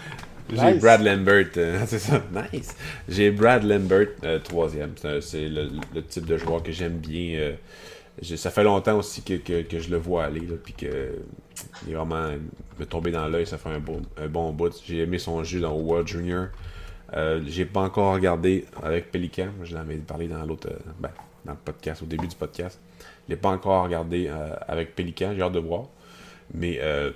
j'ai 0.52 0.72
Nice. 0.74 0.80
Brad 0.80 1.02
Lambert. 1.02 1.46
euh, 1.56 1.80
c'est 1.86 1.98
ça, 1.98 2.22
nice. 2.52 2.74
J'ai 3.08 3.30
Brad 3.30 3.62
Lambert, 3.64 4.08
euh, 4.24 4.38
troisième. 4.40 4.92
C'est 5.20 5.48
le, 5.48 5.70
le 5.94 6.02
type 6.04 6.26
de 6.26 6.36
joueur 6.36 6.62
que 6.62 6.72
j'aime 6.72 6.98
bien. 6.98 7.52
ça 8.36 8.50
fait 8.50 8.64
longtemps 8.64 8.98
aussi 8.98 9.22
que, 9.22 9.34
que, 9.34 9.62
que 9.62 9.78
je 9.78 9.90
le 9.90 9.96
vois 9.96 10.24
aller. 10.24 10.40
Là, 10.40 10.56
puis 10.62 10.74
que. 10.74 11.12
Il 11.86 11.92
est 11.92 11.96
vraiment. 11.96 12.30
Me 12.78 12.84
tomber 12.86 13.12
dans 13.12 13.28
l'œil, 13.28 13.46
ça 13.46 13.56
fait 13.58 13.68
un 13.68 13.78
bon, 13.78 14.02
un 14.20 14.26
bon 14.26 14.52
bout. 14.52 14.72
J'ai 14.84 15.02
aimé 15.02 15.18
son 15.18 15.44
jeu 15.44 15.60
dans 15.60 15.72
World 15.74 16.08
Junior. 16.08 16.46
J'ai 17.46 17.64
pas 17.64 17.80
encore 17.82 18.12
regardé 18.14 18.64
avec 18.82 19.12
Pelican. 19.12 19.46
Je 19.62 19.74
l'avais 19.74 19.94
parlé 19.96 20.26
dans 20.26 20.44
l'autre. 20.44 20.68
ben, 20.98 21.10
dans 21.44 21.52
le 21.52 21.58
podcast, 21.64 22.02
au 22.02 22.06
début 22.06 22.26
du 22.26 22.34
podcast. 22.34 22.80
Je 23.28 23.34
l'ai 23.34 23.36
pas 23.40 23.50
encore 23.50 23.84
regardé 23.84 24.28
avec 24.66 24.96
Pelican. 24.96 25.32
J'ai 25.36 25.42
hâte 25.42 25.52
de 25.52 25.60
voir. 25.60 25.84
Mais 26.52 26.78
euh, 26.80 27.10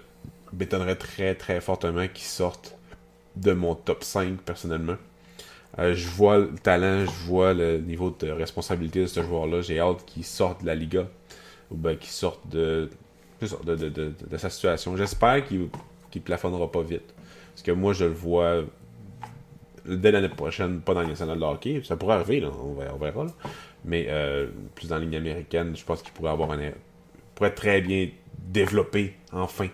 m'étonnerait 0.52 0.96
très 0.96 1.34
très 1.34 1.60
fortement 1.60 2.06
qu'il 2.08 2.24
sorte 2.24 2.76
de 3.36 3.52
mon 3.52 3.74
top 3.74 4.02
5 4.04 4.40
personnellement. 4.40 4.96
Euh, 5.78 5.94
je 5.94 6.08
vois 6.08 6.38
le 6.38 6.54
talent, 6.54 7.04
je 7.04 7.26
vois 7.26 7.54
le 7.54 7.78
niveau 7.78 8.14
de 8.18 8.30
responsabilité 8.30 9.02
de 9.02 9.06
ce 9.06 9.22
joueur-là. 9.22 9.60
J'ai 9.60 9.78
hâte 9.78 10.04
qu'il 10.06 10.24
sorte 10.24 10.62
de 10.62 10.66
la 10.66 10.74
Liga. 10.74 11.06
Ou 11.70 11.76
ben 11.76 11.96
qu'il 11.98 12.10
sorte 12.10 12.48
de, 12.48 12.88
sa 14.38 14.48
situation. 14.48 14.96
J'espère 14.96 15.46
qu'il 15.46 15.68
qu'il 16.10 16.22
plafonnera 16.22 16.72
pas 16.72 16.80
vite. 16.80 17.14
Parce 17.52 17.62
que 17.62 17.72
moi 17.72 17.92
je 17.92 18.06
le 18.06 18.12
vois 18.12 18.64
dès 19.96 20.10
l'année 20.10 20.28
prochaine, 20.28 20.80
pas 20.80 20.94
dans 20.94 21.02
le 21.02 21.08
national 21.08 21.38
de 21.38 21.44
hockey. 21.44 21.82
Ça 21.84 21.96
pourrait 21.96 22.14
arriver, 22.16 22.40
là, 22.40 22.50
on 22.62 22.74
verra. 22.74 22.94
on 22.94 22.98
verra, 22.98 23.24
là. 23.24 23.30
Mais 23.84 24.06
euh, 24.08 24.48
plus 24.74 24.88
dans 24.88 24.96
la 24.96 25.02
ligne 25.02 25.16
américaine, 25.16 25.76
je 25.76 25.84
pense 25.84 26.02
qu'il 26.02 26.12
pourrait 26.12 26.30
avoir 26.30 26.50
un 26.52 26.72
pourrait 27.38 27.54
très 27.54 27.80
bien 27.80 28.08
développer 28.36 29.14
enfin 29.32 29.68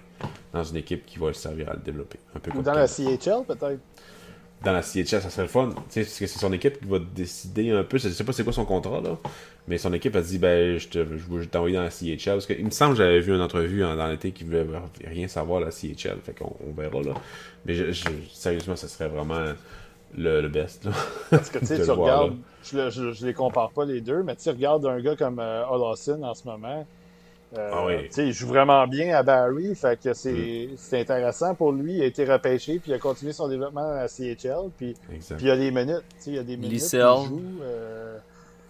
dans 0.53 0.63
une 0.63 0.77
équipe 0.77 1.07
qui 1.07 1.19
va 1.19 1.29
le 1.29 1.33
servir 1.33 1.71
à 1.71 1.75
le 1.75 1.81
développer. 1.81 2.19
Un 2.37 2.39
peu 2.41 2.51
Ou 2.57 2.63
dans 2.63 2.75
la. 2.75 2.87
CHL, 2.87 3.45
peut-être. 3.47 3.81
Dans 4.63 4.73
la 4.73 4.83
CHL, 4.83 5.21
ça 5.23 5.31
serait 5.31 5.43
le 5.43 5.49
fun. 5.49 5.71
Parce 5.75 5.95
que 5.95 6.05
c'est 6.05 6.27
son 6.27 6.53
équipe 6.53 6.81
qui 6.81 6.87
va 6.89 6.99
décider 6.99 7.71
un 7.71 7.83
peu. 7.85 7.99
Je 7.99 8.09
sais 8.11 8.25
pas 8.25 8.33
c'est 8.33 8.45
quoi 8.45 8.53
son 8.53 8.65
contrat, 8.65 9.01
là. 9.01 9.17
Mais 9.67 9.79
son 9.79 9.93
équipe 9.95 10.15
a 10.15 10.21
dit, 10.21 10.39
ben, 10.39 10.77
je 10.79 10.89
te, 10.89 10.99
je 10.99 11.25
veux 11.27 11.47
t'envoyer 11.47 11.77
dans 11.77 11.83
la 11.83 11.91
CHL. 11.91 12.35
Parce 12.35 12.47
qu'il 12.47 12.65
me 12.65 12.71
semble 12.71 12.93
que 12.93 12.99
j'avais 12.99 13.21
vu 13.21 13.35
une 13.35 13.41
entrevue 13.41 13.83
en- 13.85 13.97
dans 13.97 14.07
l'été 14.09 14.33
qui 14.33 14.45
voulait 14.45 14.67
rien 15.07 15.27
savoir 15.27 15.61
de 15.61 15.67
la 15.67 15.71
CHL. 15.71 16.19
Fait 16.23 16.35
qu'on 16.39 16.55
on 16.69 16.73
verra, 16.73 17.03
là. 17.03 17.15
Mais 17.65 17.75
je- 17.75 17.91
je- 17.93 18.05
sérieusement, 18.33 18.77
ça 18.77 18.89
serait 18.89 19.09
vraiment 19.09 19.41
le, 20.17 20.41
le 20.43 20.49
best, 20.49 20.85
là. 20.85 20.93
Parce 21.31 21.51
que 21.51 21.59
tu 21.59 21.67
sais, 21.67 21.77
tu 21.85 21.91
regardes, 21.91 22.37
là. 22.75 22.91
je, 22.91 23.13
je, 23.13 23.27
les 23.27 23.35
compare 23.35 23.71
pas 23.71 23.85
les 23.85 24.01
deux, 24.01 24.23
mais 24.23 24.37
tu 24.37 24.43
sais, 24.43 24.51
regarde 24.51 24.85
un 24.87 25.01
gars 25.01 25.17
comme 25.17 25.39
euh, 25.41 25.65
en 25.67 25.95
ce 25.97 26.13
moment. 26.47 26.87
Euh, 27.57 27.71
Ah 27.73 27.87
oui. 27.87 27.97
Mm. 27.97 28.01
tu 28.03 28.13
sais, 28.13 28.27
il 28.27 28.33
joue 28.33 28.49
vraiment 28.49 28.87
bien 28.87 29.15
à 29.17 29.23
Barry, 29.23 29.75
fait 29.75 30.01
que 30.03 30.13
c'est 30.15 30.71
c'est 30.77 31.01
intéressant 31.01 31.55
pour 31.55 31.73
lui. 31.73 31.95
Il 31.95 32.03
a 32.03 32.07
été 32.07 32.25
repêché, 32.25 32.79
puis 32.79 32.91
il 32.91 32.95
a 32.95 32.99
continué 32.99 33.33
son 33.33 33.49
développement 33.49 33.93
à 33.93 34.09
CHL, 34.09 34.71
puis, 34.77 34.95
puis 35.09 35.19
il 35.41 35.47
y 35.47 35.51
a 35.51 35.57
des 35.57 35.71
minutes. 35.71 36.03
Tu 36.19 36.23
sais, 36.25 36.31
il 36.31 36.37
y 36.37 36.39
a 36.39 36.43
des 36.43 36.57
minutes 36.57 36.73
Licel. 36.73 37.01
joue. 37.01 37.43
euh, 37.63 38.19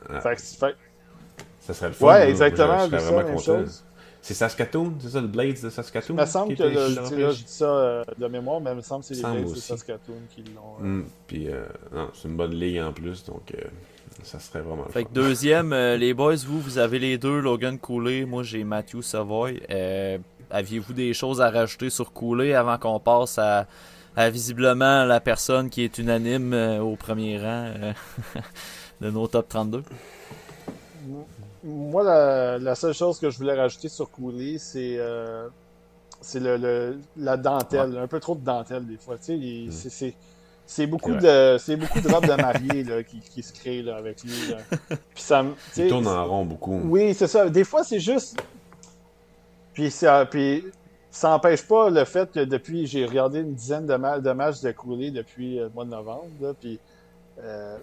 Ah. 0.09 0.21
fait 0.21 0.37
fait- 0.39 0.77
Ça 1.61 1.73
serait 1.73 1.89
le 1.89 1.95
fun. 1.95 2.07
Ouais, 2.09 2.29
exactement, 2.29 2.81
Je, 2.81 2.91
je 2.97 2.99
serais 3.01 3.13
vraiment 3.15 3.29
content. 3.31 3.41
chose. 3.43 3.85
C'est 4.21 4.35
Saskatoon, 4.35 4.95
c'est 5.01 5.09
ça, 5.11 5.21
le 5.21 5.27
Blades 5.27 5.61
de 5.63 5.69
Saskatoon? 5.71 6.15
il 6.17 6.21
me 6.21 6.27
semble 6.27 6.55
que 6.57 6.63
le 6.63 6.71
dis- 6.71 6.95
là, 7.21 7.31
je 7.31 7.43
dis 7.43 7.45
ça 7.47 7.65
euh, 7.67 8.05
de 8.19 8.27
mémoire, 8.27 8.59
mais 8.61 8.71
il 8.73 8.77
me 8.77 8.81
semble 8.83 9.01
que 9.03 9.09
c'est 9.09 9.15
les 9.15 9.21
Blades 9.23 9.45
de 9.45 9.51
aussi. 9.51 9.61
Saskatoon 9.61 10.15
qui 10.35 10.43
l'ont. 10.45 10.83
euh, 10.83 10.87
Mm, 10.87 11.05
Puis, 11.27 11.49
euh, 11.51 11.65
non, 11.95 12.09
c'est 12.15 12.29
une 12.29 12.37
bonne 12.37 12.55
ligue 12.55 12.81
en 12.81 12.93
plus, 12.93 13.23
donc 13.25 13.43
euh, 13.55 13.61
ça 14.25 14.39
serait 14.41 14.61
vraiment 14.61 14.85
le 14.86 14.93
Fait 14.93 15.03
fun. 15.03 15.09
que 15.09 15.12
deuxième, 15.15 15.73
euh, 15.73 15.97
les 15.97 16.12
boys, 16.15 16.35
vous, 16.47 16.61
vous 16.61 16.78
avez 16.78 16.99
les 16.99 17.19
deux, 17.19 17.39
Logan 17.41 17.78
Cooley, 17.78 18.25
moi 18.25 18.43
j'ai 18.43 18.65
Matthew 18.65 19.01
Savoy. 19.03 19.61
Euh, 19.70 20.19
Aviez-vous 20.51 20.93
des 20.93 21.15
choses 21.15 21.41
à 21.41 21.51
rajouter 21.51 21.91
sur 21.91 22.12
Cooley 22.12 22.55
avant 22.55 22.78
qu'on 22.78 23.01
passe 23.01 23.39
à, 23.39 23.67
à 24.15 24.31
visiblement 24.31 25.05
la 25.05 25.19
personne 25.20 25.69
qui 25.70 25.83
est 25.83 25.99
unanime 25.99 26.53
euh, 26.53 26.81
au 26.81 26.94
premier 26.97 27.39
rang 27.39 27.73
euh, 27.77 27.93
de 29.01 29.11
nos 29.11 29.27
top 29.27 29.49
32? 29.49 29.83
Moi, 31.65 32.03
la, 32.05 32.59
la 32.59 32.75
seule 32.75 32.93
chose 32.94 33.19
que 33.19 33.31
je 33.31 33.39
voulais 33.39 33.55
rajouter 33.59 33.89
sur 33.89 34.11
Cooley, 34.11 34.59
c'est 34.59 34.97
euh, 34.99 35.49
c'est 36.20 36.41
le, 36.41 36.57
le- 36.59 36.99
la 37.17 37.36
dentelle. 37.36 37.97
Un 37.99 38.07
peu 38.07 38.20
trop 38.20 38.35
de 38.35 38.44
dentelle, 38.44 38.86
des 38.86 38.97
fois. 38.99 39.17
Tu 39.17 39.25
sais, 39.25 39.39
il- 39.39 39.69
Mm. 39.69 39.73
c'est- 39.73 40.15
c'est- 40.67 40.86
beaucoup, 40.86 41.15
de 41.15 41.57
c'est 41.59 41.76
beaucoup 41.76 42.01
de 42.01 42.09
robes 42.10 42.26
de 42.26 42.34
mariée 42.34 42.84
là, 42.84 43.02
qui, 43.02 43.20
qui 43.20 43.43
se 43.43 43.52
créent 43.52 43.83
là, 43.83 43.97
avec 43.97 44.23
lui. 44.23 44.33
là. 44.51 44.57
Puis 45.15 45.23
ça, 45.23 45.44
Il 45.76 45.89
tourne 45.89 46.07
en 46.09 46.26
rond 46.26 46.44
beaucoup. 46.44 46.81
Oui, 46.84 47.15
c'est 47.15 47.26
ça. 47.26 47.49
Des 47.49 47.65
fois, 47.65 47.84
c'est 47.84 48.01
juste. 48.01 48.36
Puis, 49.73 49.91
ça, 49.91 50.25
puis 50.26 50.65
ça 51.10 51.31
n'empêche 51.31 51.62
pas 51.67 51.91
le 51.91 52.05
fait 52.05 52.31
que 52.31 52.41
depuis, 52.41 52.86
j'ai 52.86 53.05
regardé 53.07 53.41
une 53.41 53.55
dizaine 53.55 53.86
de, 53.86 54.20
de 54.20 54.31
matchs 54.33 54.60
de 54.60 54.70
Cooley 54.73 55.10
depuis 55.10 55.57
le 55.57 55.68
mois 55.70 55.84
de 55.84 55.91
novembre, 55.91 56.26
là, 56.41 56.52
puis 56.59 56.78
euh, 57.43 57.76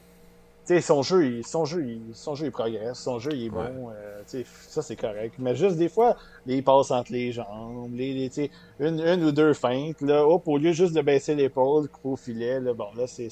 son 0.80 1.02
jeu, 1.02 1.26
il, 1.26 1.46
son, 1.46 1.66
jeu, 1.66 1.86
il, 1.86 2.02
son 2.14 2.36
jeu, 2.36 2.46
il 2.46 2.52
progresse, 2.52 3.00
son 3.00 3.20
jeu, 3.20 3.32
il 3.34 3.48
est 3.48 3.50
bon. 3.50 3.90
Euh, 3.90 4.44
ça, 4.70 4.82
c'est 4.82 4.96
correct. 4.96 5.34
Mais 5.40 5.56
juste 5.56 5.76
des 5.76 5.90
fois, 5.90 6.16
les 6.46 6.62
passes 6.62 6.92
entre 6.92 7.12
les 7.12 7.32
jambes, 7.32 7.94
les, 7.94 8.14
les 8.14 8.52
une, 8.80 9.02
une 9.02 9.24
ou 9.24 9.32
deux 9.32 9.54
feintes, 9.54 10.02
là, 10.02 10.26
hop, 10.26 10.48
au 10.48 10.58
lieu 10.58 10.72
juste 10.72 10.94
de 10.94 11.02
baisser 11.02 11.36
l'épaule, 11.36 11.88
couper 11.90 12.10
au 12.10 12.16
filet, 12.16 12.60
là, 12.60 12.74
bon, 12.74 12.88
là, 12.96 13.08
c'est. 13.08 13.30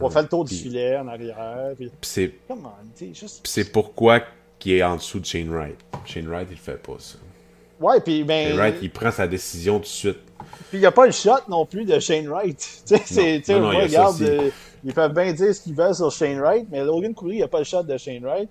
On 0.00 0.08
va 0.08 0.10
faire 0.10 0.22
le 0.22 0.28
tour 0.28 0.44
du 0.44 0.54
filet 0.54 0.96
en 0.96 1.06
arrière. 1.06 1.72
Puis, 1.76 1.90
c'est. 2.02 2.32
Juste... 3.14 3.46
c'est 3.46 3.70
pourquoi 3.70 4.20
qu'il 4.58 4.72
est 4.72 4.82
en 4.82 4.96
dessous 4.96 5.20
de 5.20 5.24
Shane 5.24 5.50
Wright. 5.50 5.78
Shane 6.04 6.28
Wright, 6.28 6.48
il 6.50 6.56
fait 6.56 6.82
pas 6.82 6.96
ça. 6.98 7.18
Ouais, 7.80 8.00
puis 8.00 8.24
ben. 8.24 8.48
Shane 8.48 8.58
Wright, 8.58 8.76
il 8.82 8.90
prend 8.90 9.10
sa 9.10 9.26
décision 9.26 9.76
tout 9.76 9.82
de 9.82 9.86
suite. 9.86 10.18
Puis 10.68 10.78
il 10.78 10.80
n'y 10.80 10.86
a 10.86 10.92
pas 10.92 11.06
le 11.06 11.12
shot 11.12 11.48
non 11.48 11.66
plus 11.66 11.84
de 11.84 11.98
Shane 11.98 12.28
Wright. 12.28 12.82
Tu 12.86 12.96
sais, 12.96 13.42
regarde, 13.48 14.22
euh, 14.22 14.50
ils 14.84 14.92
peuvent 14.92 15.12
bien 15.12 15.32
dire 15.32 15.54
ce 15.54 15.60
qu'ils 15.60 15.74
veulent 15.74 15.94
sur 15.94 16.10
Shane 16.10 16.40
Wright, 16.40 16.66
mais 16.70 16.84
Logan 16.84 17.14
Cooley, 17.14 17.34
il 17.34 17.38
n'y 17.38 17.42
a 17.42 17.48
pas 17.48 17.58
le 17.58 17.64
shot 17.64 17.82
de 17.82 17.96
Shane 17.96 18.24
Wright. 18.24 18.48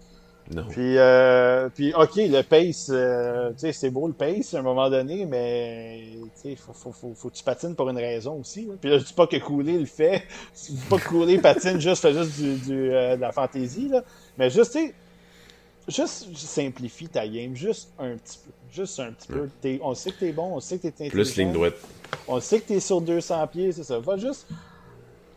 Non. 0.50 0.66
Puis, 0.70 0.98
euh, 0.98 1.70
puis 1.70 1.94
ok, 1.94 2.16
le 2.16 2.42
pace, 2.42 2.90
euh, 2.90 3.52
sais, 3.56 3.72
c'est 3.72 3.90
beau 3.90 4.08
le 4.08 4.14
pace 4.14 4.54
à 4.54 4.60
un 4.60 4.62
moment 4.62 4.90
donné, 4.90 5.26
mais 5.26 6.04
il 6.44 6.58
faut, 6.58 6.74
faut, 6.74 6.92
faut, 6.92 7.14
faut, 7.16 7.30
que 7.30 7.36
tu 7.36 7.44
patines 7.44 7.76
pour 7.76 7.90
une 7.90 7.98
raison 7.98 8.40
aussi. 8.40 8.68
Puis 8.82 8.90
là, 8.90 8.98
je 8.98 9.06
dis 9.06 9.14
pas 9.14 9.28
que 9.28 9.38
Cooley 9.38 9.78
le 9.78 9.86
fait, 9.86 10.24
je 10.56 10.74
dis 10.74 10.86
pas 10.90 10.98
que 10.98 11.08
Cooley 11.08 11.38
patine 11.38 11.80
juste, 11.80 12.02
fait 12.02 12.14
juste 12.14 12.42
du, 12.42 12.56
du 12.56 12.94
euh, 12.94 13.16
de 13.16 13.22
la 13.22 13.32
fantaisie, 13.32 13.88
là. 13.88 14.04
mais 14.38 14.50
juste, 14.50 14.74
tu 14.74 14.88
sais, 14.88 14.94
juste 15.88 16.36
simplifie 16.36 17.08
ta 17.08 17.26
game, 17.28 17.56
juste 17.56 17.92
un 18.00 18.18
petit 18.18 18.40
peu. 18.44 18.52
Juste 18.74 19.00
un 19.02 19.12
petit 19.12 19.28
peu. 19.28 19.50
on 19.82 19.94
sait 19.94 20.12
que 20.12 20.20
t'es 20.20 20.32
bon, 20.32 20.56
on 20.56 20.60
sait 20.62 20.80
que 20.80 20.88
t'es 20.88 21.10
Plus 21.10 21.36
ligne 21.36 21.52
droite. 21.52 21.76
On 22.28 22.40
sait 22.40 22.62
que 22.62 22.68
t'es 22.68 22.80
sur 22.80 23.02
200 23.02 23.48
pieds, 23.48 23.72
c'est 23.74 23.84
ça. 23.84 24.00
Va 24.00 24.16
juste 24.16 24.48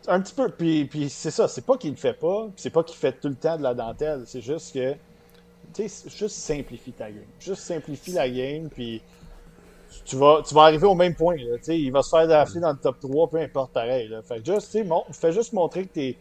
un 0.07 0.21
petit 0.21 0.33
peu. 0.33 0.49
Puis, 0.49 0.85
puis 0.85 1.09
c'est 1.09 1.31
ça, 1.31 1.47
c'est 1.47 1.65
pas 1.65 1.77
qu'il 1.77 1.91
le 1.91 1.95
fait 1.97 2.13
pas, 2.13 2.47
c'est 2.55 2.69
pas 2.69 2.83
qu'il 2.83 2.97
fait 2.97 3.13
tout 3.13 3.29
le 3.29 3.35
temps 3.35 3.57
de 3.57 3.63
la 3.63 3.73
dentelle, 3.73 4.23
c'est 4.25 4.41
juste 4.41 4.73
que. 4.73 4.93
Tu 5.73 5.89
sais, 5.89 6.09
juste 6.09 6.35
simplifie 6.35 6.91
ta 6.91 7.09
game. 7.11 7.23
Juste 7.39 7.61
simplifie 7.61 8.11
la 8.11 8.29
game, 8.29 8.69
puis 8.69 9.01
tu 10.05 10.15
vas, 10.15 10.41
tu 10.47 10.53
vas 10.53 10.63
arriver 10.63 10.87
au 10.87 10.95
même 10.95 11.15
point. 11.15 11.35
Là, 11.37 11.57
il 11.67 11.91
va 11.91 12.01
se 12.01 12.09
faire 12.09 12.27
drafter 12.27 12.59
dans 12.59 12.71
le 12.71 12.77
top 12.77 12.99
3, 12.99 13.29
peu 13.29 13.37
importe 13.37 13.71
pareil. 13.71 14.07
Là. 14.07 14.21
Fait 14.21 14.45
juste, 14.45 14.77
mon, 14.85 15.03
fais 15.11 15.31
juste 15.31 15.53
montrer 15.53 15.85
que 15.85 15.93
t'es 15.93 16.17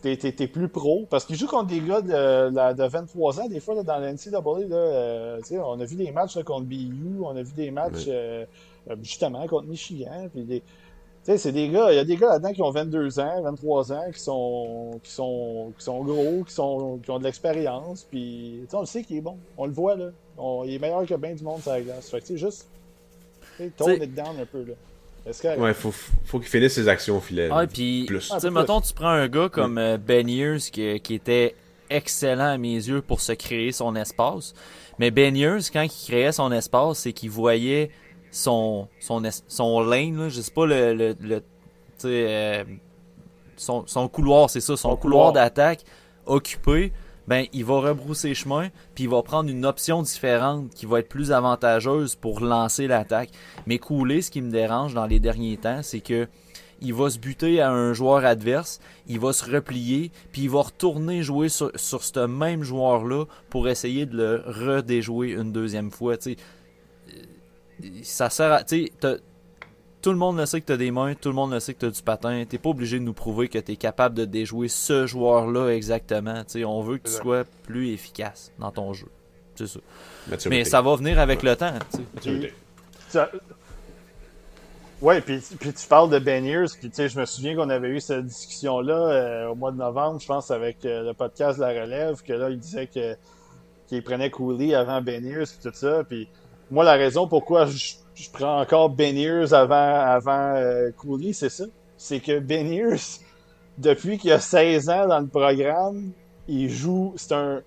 t'es, 0.00 0.46
plus 0.46 0.68
pro. 0.68 1.06
Parce 1.10 1.24
qu'il 1.24 1.36
joue 1.36 1.46
contre 1.46 1.66
des 1.66 1.80
gars 1.80 2.00
de, 2.00 2.74
de 2.74 2.84
23 2.84 3.40
ans, 3.40 3.48
des 3.48 3.60
fois, 3.60 3.74
là, 3.74 3.82
dans 3.82 3.98
la 3.98 4.12
NCAA. 4.12 4.40
Là, 4.68 4.76
euh, 4.76 5.40
on 5.64 5.80
a 5.80 5.84
vu 5.84 5.96
des 5.96 6.10
matchs 6.10 6.38
contre 6.44 6.66
BU, 6.66 7.18
on 7.22 7.36
a 7.36 7.42
vu 7.42 7.52
des 7.54 7.70
matchs 7.70 8.06
euh, 8.08 8.46
justement 9.02 9.46
contre 9.46 9.66
Michigan. 9.66 10.28
Puis 10.32 10.44
des, 10.44 10.62
c'est 11.36 11.52
des 11.52 11.68
gars, 11.68 11.92
il 11.92 11.96
y 11.96 11.98
a 11.98 12.04
des 12.04 12.16
gars 12.16 12.28
là-dedans 12.28 12.52
qui 12.52 12.62
ont 12.62 12.70
22 12.70 13.20
ans, 13.20 13.42
23 13.42 13.92
ans, 13.92 14.04
qui 14.12 14.20
sont, 14.20 15.00
qui 15.02 15.10
sont, 15.10 15.72
qui 15.76 15.84
sont 15.84 16.02
gros, 16.02 16.44
qui, 16.44 16.54
sont, 16.54 16.98
qui 17.02 17.10
ont 17.10 17.18
de 17.18 17.24
l'expérience. 17.24 18.06
Puis, 18.10 18.60
on 18.72 18.80
le 18.80 18.86
sait 18.86 19.02
qu'il 19.02 19.18
est 19.18 19.22
bon. 19.22 19.36
On 19.58 19.66
le 19.66 19.72
voit, 19.72 19.96
là. 19.96 20.10
il 20.64 20.74
est 20.74 20.78
meilleur 20.78 21.04
que 21.04 21.14
bien 21.14 21.34
du 21.34 21.44
monde 21.44 21.60
sur 21.60 21.72
la 21.72 21.82
glace. 21.82 22.10
Fait 22.10 22.20
que, 22.20 22.36
juste, 22.36 22.68
tourne 23.76 24.02
it 24.02 24.14
down 24.14 24.40
un 24.40 24.46
peu, 24.46 24.64
là. 24.64 24.74
Ouais, 25.58 25.74
faut, 25.74 25.92
faut 26.24 26.38
qu'il 26.38 26.48
finisse 26.48 26.72
ses 26.72 26.88
actions 26.88 27.18
au 27.18 27.20
filet. 27.20 27.50
Ouais, 27.52 27.66
puis, 27.66 28.06
tu 28.08 28.20
sais, 28.20 28.50
mettons, 28.50 28.80
tu 28.80 28.94
prends 28.94 29.08
un 29.08 29.28
gars 29.28 29.48
comme 29.50 29.76
euh, 29.76 29.98
Ben 29.98 30.26
Years 30.28 30.60
qui, 30.72 30.98
qui, 31.00 31.14
était 31.14 31.54
excellent 31.90 32.52
à 32.52 32.58
mes 32.58 32.74
yeux 32.74 33.02
pour 33.02 33.20
se 33.20 33.32
créer 33.32 33.72
son 33.72 33.94
espace. 33.94 34.54
Mais 34.98 35.10
Ben 35.10 35.36
Years, 35.36 35.70
quand 35.70 35.82
il 35.82 35.90
créait 35.90 36.32
son 36.32 36.50
espace, 36.50 37.00
c'est 37.00 37.12
qu'il 37.12 37.30
voyait 37.30 37.90
son, 38.30 38.88
son, 39.00 39.22
son 39.48 39.80
lane, 39.80 40.16
là, 40.18 40.28
je 40.28 40.40
sais 40.40 40.52
pas, 40.52 40.66
le, 40.66 40.94
le, 40.94 41.16
le 41.20 41.42
euh, 42.04 42.64
son, 43.56 43.86
son 43.86 44.08
couloir, 44.08 44.50
c'est 44.50 44.60
ça, 44.60 44.76
son, 44.76 44.96
couloir, 44.96 45.32
d'attaque 45.32 45.84
occupé 46.26 46.92
ben 47.28 47.44
il 47.52 47.64
va 47.64 47.80
rebrousser 47.80 48.34
chemin, 48.34 48.70
puis 48.94 49.04
il 49.04 49.10
va 49.10 49.22
prendre 49.22 49.50
une 49.50 49.66
option 49.66 50.00
différente 50.00 50.70
qui 50.70 50.86
va 50.86 51.00
être 51.00 51.10
plus 51.10 51.30
avantageuse 51.30 52.14
pour 52.14 52.40
lancer 52.40 52.86
l'attaque. 52.86 53.28
Mais 53.66 53.78
couler, 53.78 54.22
ce 54.22 54.30
qui 54.30 54.40
me 54.40 54.50
dérange 54.50 54.94
dans 54.94 55.06
les 55.06 55.20
derniers 55.20 55.58
temps, 55.58 55.80
c'est 55.82 56.00
que 56.00 56.26
il 56.80 56.94
va 56.94 57.10
se 57.10 57.18
buter 57.18 57.60
à 57.60 57.70
un 57.70 57.92
joueur 57.92 58.24
adverse, 58.24 58.80
il 59.08 59.18
va 59.20 59.32
se 59.32 59.50
replier, 59.50 60.10
puis 60.32 60.42
il 60.42 60.50
va 60.50 60.62
retourner 60.62 61.22
jouer 61.22 61.48
sur, 61.48 61.70
sur 61.74 62.02
ce 62.02 62.20
même 62.20 62.62
joueur-là 62.62 63.24
pour 63.50 63.68
essayer 63.68 64.06
de 64.06 64.16
le 64.16 64.42
redéjouer 64.46 65.32
une 65.32 65.52
deuxième 65.52 65.90
fois. 65.90 66.14
Ça 68.02 68.30
sert 68.30 68.52
à. 68.52 68.62
Tout 70.00 70.10
le 70.10 70.16
monde 70.16 70.38
le 70.38 70.46
sait 70.46 70.60
que 70.60 70.66
tu 70.66 70.72
as 70.72 70.76
des 70.76 70.92
mains, 70.92 71.14
tout 71.14 71.28
le 71.28 71.34
monde 71.34 71.52
le 71.52 71.58
sait 71.58 71.74
que 71.74 71.80
tu 71.80 71.86
as 71.86 71.90
du 71.90 72.02
patin. 72.02 72.44
T'es 72.48 72.58
pas 72.58 72.70
obligé 72.70 73.00
de 73.00 73.04
nous 73.04 73.12
prouver 73.12 73.48
que 73.48 73.58
tu 73.58 73.72
es 73.72 73.76
capable 73.76 74.14
de 74.14 74.24
déjouer 74.24 74.68
ce 74.68 75.06
joueur-là 75.06 75.70
exactement. 75.70 76.44
on 76.64 76.82
veut 76.82 76.98
que 76.98 77.08
tu 77.08 77.14
sois 77.14 77.44
plus 77.64 77.92
efficace 77.92 78.52
dans 78.58 78.70
ton 78.70 78.92
jeu. 78.92 79.08
C'est 79.56 79.66
ça. 79.66 79.80
Mais 80.48 80.64
ça 80.64 80.82
va 80.82 80.94
venir 80.94 81.18
avec 81.18 81.42
le 81.42 81.56
temps. 81.56 81.74
Maturité. 82.14 82.52
Ouais, 85.00 85.20
puis, 85.20 85.40
puis 85.60 85.72
tu 85.72 85.86
parles 85.86 86.10
de 86.10 86.18
Ben 86.18 86.44
Years, 86.44 86.70
puis 86.76 86.90
je 86.92 87.20
me 87.20 87.24
souviens 87.24 87.54
qu'on 87.54 87.70
avait 87.70 87.88
eu 87.88 88.00
cette 88.00 88.26
discussion-là 88.26 88.94
euh, 88.94 89.48
au 89.48 89.54
mois 89.54 89.70
de 89.70 89.76
novembre, 89.76 90.20
je 90.20 90.26
pense, 90.26 90.50
avec 90.50 90.84
euh, 90.84 91.04
le 91.04 91.14
podcast 91.14 91.56
La 91.58 91.68
Relève, 91.68 92.20
que 92.22 92.32
là, 92.32 92.50
il 92.50 92.58
disait 92.58 92.88
que 92.88 93.16
qu'il 93.86 94.02
prenait 94.02 94.28
Cooley 94.28 94.74
avant 94.74 95.00
Ben 95.00 95.24
Years, 95.24 95.46
puis 95.46 95.70
tout 95.70 95.76
ça, 95.76 96.02
puis 96.02 96.28
moi, 96.70 96.84
la 96.84 96.94
raison 96.94 97.26
pourquoi 97.26 97.66
je 97.66 97.94
je 98.18 98.28
prends 98.30 98.60
encore 98.60 98.90
Ben 98.90 99.16
avant, 99.52 99.74
avant 99.74 100.54
euh, 100.56 100.90
Cooley, 100.96 101.32
c'est 101.32 101.50
ça. 101.50 101.64
C'est 101.96 102.20
que 102.20 102.40
Ben 102.40 102.68
depuis 103.78 104.18
qu'il 104.18 104.32
a 104.32 104.40
16 104.40 104.88
ans 104.88 105.06
dans 105.06 105.20
le 105.20 105.28
programme, 105.28 106.10
il 106.48 106.68
joue. 106.68 107.14
C'est 107.16 107.32
un. 107.32 107.62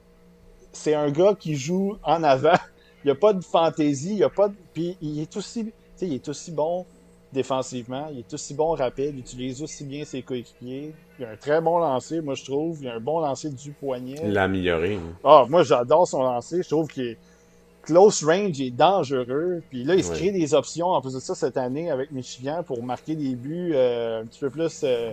C'est 0.73 0.93
un 0.93 1.09
gars 1.09 1.35
qui 1.38 1.55
joue 1.55 1.97
en 2.03 2.23
avant. 2.23 2.53
Il 3.03 3.07
n'y 3.07 3.11
a 3.11 3.15
pas 3.15 3.33
de 3.33 3.43
fantaisie, 3.43 4.11
il 4.11 4.19
y 4.19 4.23
a 4.23 4.30
pas 4.30 4.47
de. 4.47 4.53
Puis 4.73 4.95
il 5.01 5.19
est 5.19 5.35
aussi. 5.35 5.73
Il 6.01 6.13
est 6.13 6.30
aussi 6.30 6.51
bon 6.51 6.85
défensivement, 7.33 8.09
il 8.11 8.19
est 8.19 8.31
aussi 8.31 8.53
bon 8.53 8.75
rapide, 8.75 9.13
il 9.13 9.19
utilise 9.21 9.63
aussi 9.63 9.85
bien 9.85 10.05
ses 10.05 10.21
coéquipiers. 10.21 10.93
Il 11.17 11.25
a 11.25 11.31
un 11.31 11.35
très 11.35 11.61
bon 11.61 11.80
lancer, 11.80 12.21
moi 12.21 12.35
je 12.35 12.45
trouve. 12.45 12.77
Il 12.83 12.88
a 12.89 12.95
un 12.95 12.99
bon 12.99 13.19
lancer 13.19 13.49
du 13.49 13.71
poignet. 13.71 14.17
Il 14.23 14.33
l'a 14.33 14.43
amélioré. 14.43 14.97
Hein. 14.97 15.17
Ah, 15.23 15.45
moi 15.49 15.63
j'adore 15.63 16.07
son 16.07 16.21
lancer. 16.21 16.61
Je 16.61 16.69
trouve 16.69 16.88
qu'il 16.89 17.07
est 17.07 17.17
close 17.84 18.24
range 18.24 18.60
est 18.61 18.72
dangereux. 18.72 19.61
Puis 19.69 19.84
là, 19.84 19.95
il 19.95 20.03
se 20.03 20.11
crée 20.11 20.32
des 20.32 20.53
options 20.53 20.88
en 20.88 21.01
plus 21.01 21.14
de 21.14 21.19
ça 21.19 21.35
cette 21.35 21.58
année 21.58 21.90
avec 21.90 22.11
Michigan 22.11 22.64
pour 22.64 22.84
marquer 22.84 23.16
des 23.16 23.35
buts 23.35 23.72
euh, 23.74 24.22
un 24.22 24.26
petit 24.26 24.40
peu 24.40 24.50
plus. 24.50 24.82
Euh, 24.84 25.11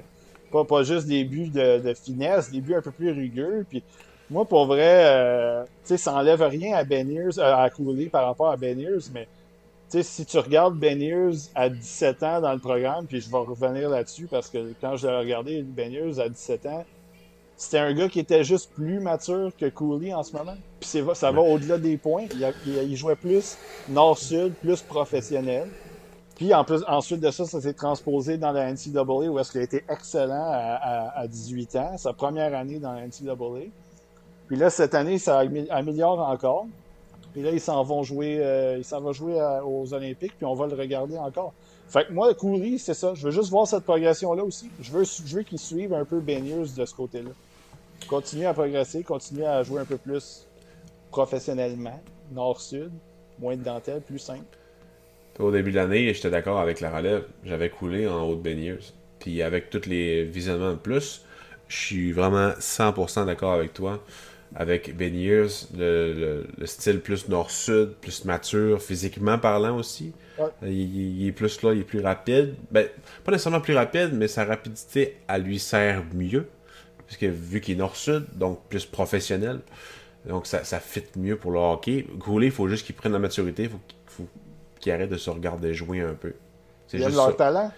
pas, 0.50 0.64
pas 0.64 0.82
juste 0.82 1.06
des 1.06 1.24
buts 1.24 1.48
de, 1.48 1.92
finesse, 1.94 2.50
des 2.50 2.60
buts 2.60 2.74
un 2.74 2.80
peu 2.80 2.90
plus 2.90 3.10
rugueux. 3.10 3.66
Puis 3.68 3.82
moi, 4.30 4.44
pour 4.44 4.66
vrai, 4.66 5.04
euh, 5.04 5.64
tu 5.64 5.68
sais, 5.84 5.96
ça 5.96 6.14
enlève 6.14 6.42
rien 6.42 6.76
à 6.76 6.84
Ben 6.84 7.08
à 7.38 7.70
Cooley 7.70 8.06
par 8.06 8.26
rapport 8.26 8.50
à 8.50 8.56
Ben 8.56 8.78
mais 9.12 9.28
tu 9.90 9.98
sais, 9.98 10.02
si 10.02 10.26
tu 10.26 10.38
regardes 10.38 10.78
Ben 10.78 11.02
à 11.54 11.68
17 11.68 12.22
ans 12.22 12.40
dans 12.40 12.52
le 12.52 12.58
programme, 12.58 13.06
puis 13.06 13.20
je 13.20 13.30
vais 13.30 13.38
revenir 13.38 13.88
là-dessus 13.88 14.26
parce 14.26 14.48
que 14.48 14.72
quand 14.80 14.96
je 14.96 15.06
l'ai 15.06 15.16
regardé, 15.16 15.62
Ben 15.62 15.94
à 16.18 16.28
17 16.28 16.66
ans, 16.66 16.84
c'était 17.58 17.78
un 17.78 17.92
gars 17.92 18.08
qui 18.08 18.20
était 18.20 18.44
juste 18.44 18.70
plus 18.70 19.00
mature 19.00 19.50
que 19.58 19.68
Cooley 19.68 20.14
en 20.14 20.22
ce 20.22 20.32
moment. 20.32 20.54
Puis 20.78 21.02
ça 21.14 21.32
va 21.32 21.40
au-delà 21.40 21.76
des 21.76 21.96
points. 21.96 22.26
Il, 22.66 22.96
jouait 22.96 23.16
plus 23.16 23.58
nord-sud, 23.88 24.54
plus 24.54 24.80
professionnel. 24.80 25.68
Puis 26.36 26.54
en 26.54 26.62
plus, 26.62 26.84
ensuite 26.86 27.18
de 27.18 27.32
ça, 27.32 27.46
ça 27.46 27.60
s'est 27.60 27.72
transposé 27.72 28.38
dans 28.38 28.52
la 28.52 28.72
NCAA 28.72 29.02
où 29.02 29.40
est-ce 29.40 29.50
qu'il 29.50 29.60
a 29.60 29.64
été 29.64 29.82
excellent 29.88 30.52
à, 30.52 31.26
18 31.26 31.76
ans, 31.76 31.98
sa 31.98 32.12
première 32.12 32.54
année 32.54 32.78
dans 32.78 32.92
la 32.92 33.04
NCAA. 33.04 33.70
Puis 34.46 34.56
là, 34.56 34.70
cette 34.70 34.94
année, 34.94 35.18
ça 35.18 35.42
améliore 35.70 36.20
encore. 36.20 36.68
Puis 37.32 37.42
là, 37.42 37.50
ils 37.50 37.60
s'en 37.60 37.82
vont 37.82 38.04
jouer, 38.04 38.38
euh, 38.38 38.80
s'en 38.84 39.00
va 39.00 39.10
jouer 39.10 39.34
aux 39.66 39.92
Olympiques, 39.92 40.34
puis 40.36 40.46
on 40.46 40.54
va 40.54 40.68
le 40.68 40.76
regarder 40.76 41.18
encore. 41.18 41.52
Fait 41.88 42.06
que 42.06 42.12
moi, 42.12 42.32
Cooley, 42.34 42.78
c'est 42.78 42.94
ça. 42.94 43.14
Je 43.14 43.24
veux 43.24 43.32
juste 43.32 43.50
voir 43.50 43.66
cette 43.66 43.82
progression-là 43.82 44.44
aussi. 44.44 44.70
Je 44.80 44.92
veux, 44.92 45.02
je 45.02 45.36
veux 45.36 45.42
qu'il 45.42 45.58
un 45.92 46.04
peu 46.04 46.20
Ben 46.20 46.44
de 46.44 46.84
ce 46.84 46.94
côté-là 46.94 47.30
continuer 48.06 48.46
à 48.46 48.54
progresser, 48.54 49.02
continuer 49.02 49.46
à 49.46 49.62
jouer 49.62 49.80
un 49.80 49.84
peu 49.84 49.98
plus 49.98 50.46
professionnellement, 51.10 52.00
nord-sud, 52.32 52.90
moins 53.38 53.56
de 53.56 53.62
dentelle, 53.62 54.00
plus 54.00 54.18
simple. 54.18 54.44
Au 55.38 55.52
début 55.52 55.70
de 55.70 55.76
l'année, 55.76 56.12
j'étais 56.12 56.30
d'accord 56.30 56.58
avec 56.58 56.80
la 56.80 56.90
relève. 56.90 57.24
J'avais 57.44 57.70
coulé 57.70 58.08
en 58.08 58.22
haut 58.22 58.34
de 58.34 58.40
Ben 58.40 58.78
Puis 59.20 59.42
avec 59.42 59.70
tous 59.70 59.86
les 59.86 60.24
visionnements 60.24 60.72
de 60.72 60.78
plus, 60.78 61.24
je 61.68 61.76
suis 61.76 62.12
vraiment 62.12 62.50
100% 62.58 63.26
d'accord 63.26 63.52
avec 63.52 63.72
toi. 63.72 64.02
Avec 64.56 64.96
Ben 64.96 65.14
le, 65.14 66.44
style 66.64 67.00
plus 67.00 67.28
nord-sud, 67.28 67.92
plus 68.00 68.24
mature, 68.24 68.82
physiquement 68.82 69.38
parlant 69.38 69.76
aussi. 69.76 70.12
Il, 70.62 71.26
est 71.26 71.32
plus 71.32 71.62
là, 71.62 71.72
il 71.72 71.80
est 71.80 71.84
plus 71.84 72.00
rapide. 72.00 72.54
Ben, 72.70 72.88
pas 73.24 73.32
nécessairement 73.32 73.60
plus 73.60 73.74
rapide, 73.74 74.10
mais 74.14 74.26
sa 74.26 74.44
rapidité, 74.44 75.18
elle 75.28 75.42
lui 75.42 75.58
sert 75.58 76.02
mieux 76.14 76.48
puisque 77.08 77.24
vu 77.24 77.60
qu'il 77.60 77.74
est 77.74 77.78
nord-sud, 77.78 78.26
donc 78.34 78.60
plus 78.68 78.84
professionnel, 78.84 79.60
donc 80.26 80.46
ça, 80.46 80.62
ça 80.62 80.78
fit 80.78 81.04
mieux 81.16 81.36
pour 81.36 81.50
le 81.50 81.58
hockey. 81.58 82.06
Goulet, 82.16 82.46
il 82.46 82.52
faut 82.52 82.68
juste 82.68 82.86
qu'il 82.86 82.94
prenne 82.94 83.12
la 83.12 83.18
maturité, 83.18 83.64
il 83.64 83.70
faut 83.70 83.80
qu'il 84.06 84.26
qu'ils 84.78 84.92
arrêtent 84.92 85.10
de 85.10 85.16
se 85.16 85.30
regarder 85.30 85.74
jouer 85.74 86.02
un 86.02 86.14
peu. 86.14 86.34
C'est 86.86 86.98
juste 86.98 87.16
leur 87.16 87.34
talent. 87.34 87.72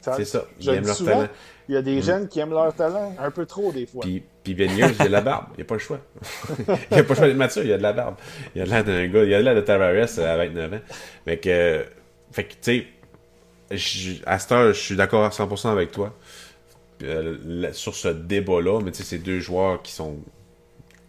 C'est 0.00 0.24
ça. 0.24 0.44
Ils 0.60 0.68
aiment 0.68 0.86
leur 0.86 1.04
talent. 1.04 1.28
Il 1.68 1.74
y 1.74 1.78
a 1.78 1.82
des 1.82 1.98
mm. 1.98 2.02
jeunes 2.02 2.28
qui 2.28 2.38
aiment 2.38 2.50
leur 2.50 2.72
talent 2.74 3.12
un 3.18 3.30
peu 3.32 3.44
trop 3.44 3.72
des 3.72 3.86
fois. 3.86 4.02
Puis, 4.02 4.22
puis 4.44 4.54
Ben 4.54 4.70
il 4.70 4.84
a 4.84 4.90
de 4.90 5.08
la 5.08 5.20
barbe. 5.20 5.46
Il 5.54 5.56
n'y 5.56 5.62
a 5.62 5.64
pas 5.64 5.74
le 5.74 5.80
choix. 5.80 5.98
il 6.60 6.64
n'y 6.92 6.98
a 6.98 7.02
pas 7.02 7.08
le 7.08 7.14
choix 7.14 7.26
d'être 7.26 7.36
mature, 7.36 7.64
il 7.64 7.72
a 7.72 7.78
de 7.78 7.82
la 7.82 7.92
barbe. 7.92 8.14
Il 8.54 8.62
a 8.62 8.66
l'air 8.66 8.84
d'un 8.84 9.08
gars, 9.08 9.24
il 9.24 9.34
a 9.34 9.42
l'air 9.42 9.54
de 9.56 9.60
Tavares 9.62 10.18
à 10.18 10.36
29 10.36 10.74
ans. 10.74 10.80
Fait 11.24 11.38
que, 11.38 11.84
fait 12.30 12.44
que 12.44 12.52
tu 12.52 12.86
sais, 13.70 14.20
à 14.26 14.38
cette 14.38 14.52
heure, 14.52 14.72
je 14.72 14.80
suis 14.80 14.94
d'accord 14.94 15.24
à 15.24 15.30
100% 15.30 15.70
avec 15.70 15.90
toi 15.90 16.14
euh, 17.02 17.72
sur 17.72 17.94
ce 17.94 18.08
débat-là, 18.08 18.80
mais 18.82 18.90
tu 18.90 18.98
sais, 18.98 19.04
c'est 19.04 19.18
deux 19.18 19.40
joueurs 19.40 19.82
qui 19.82 19.92
sont 19.92 20.16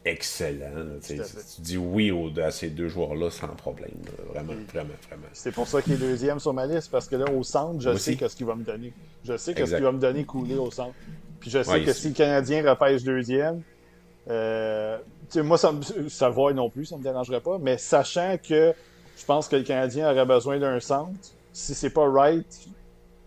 excellent. 0.05 0.99
tu 1.05 1.15
dis 1.59 1.77
oui 1.77 2.13
à 2.41 2.51
ces 2.51 2.69
deux 2.69 2.87
joueurs-là 2.87 3.29
sans 3.29 3.47
problème. 3.47 3.91
Vraiment, 4.29 4.53
vraiment, 4.71 4.93
vraiment. 5.07 5.27
C'est 5.33 5.51
pour 5.51 5.67
ça 5.67 5.81
qu'il 5.81 5.93
est 5.93 5.97
deuxième 5.97 6.39
sur 6.39 6.53
ma 6.53 6.65
liste, 6.65 6.89
parce 6.91 7.07
que 7.07 7.15
là, 7.15 7.31
au 7.31 7.43
centre, 7.43 7.79
je 7.81 7.95
sais 7.97 8.15
ce 8.15 8.35
qu'il 8.35 8.45
va 8.45 8.55
me 8.55 8.63
donner. 8.63 8.93
Je 9.23 9.35
sais 9.37 9.53
que 9.53 9.65
ce 9.65 9.75
qu'il 9.75 9.83
va 9.83 9.91
me 9.91 9.99
donner 9.99 10.23
couler 10.23 10.55
au 10.55 10.71
centre. 10.71 10.95
Puis 11.39 11.49
je 11.49 11.61
sais 11.63 11.83
que 11.83 11.93
si 11.93 12.09
le 12.09 12.13
Canadien 12.13 12.67
repêche 12.67 13.03
deuxième, 13.03 13.61
euh, 14.29 14.97
moi, 15.35 15.57
ça, 15.57 15.73
ça 16.09 16.29
va 16.29 16.53
non 16.53 16.69
plus, 16.69 16.85
ça 16.85 16.95
ne 16.95 16.99
me 16.99 17.03
dérangerait 17.03 17.41
pas, 17.41 17.57
mais 17.59 17.77
sachant 17.77 18.37
que 18.37 18.73
je 19.17 19.25
pense 19.25 19.47
que 19.47 19.55
le 19.55 19.63
Canadien 19.63 20.11
aurait 20.11 20.25
besoin 20.25 20.59
d'un 20.59 20.79
centre, 20.79 21.11
si 21.53 21.73
c'est 21.73 21.89
pas 21.89 22.09
right, 22.09 22.67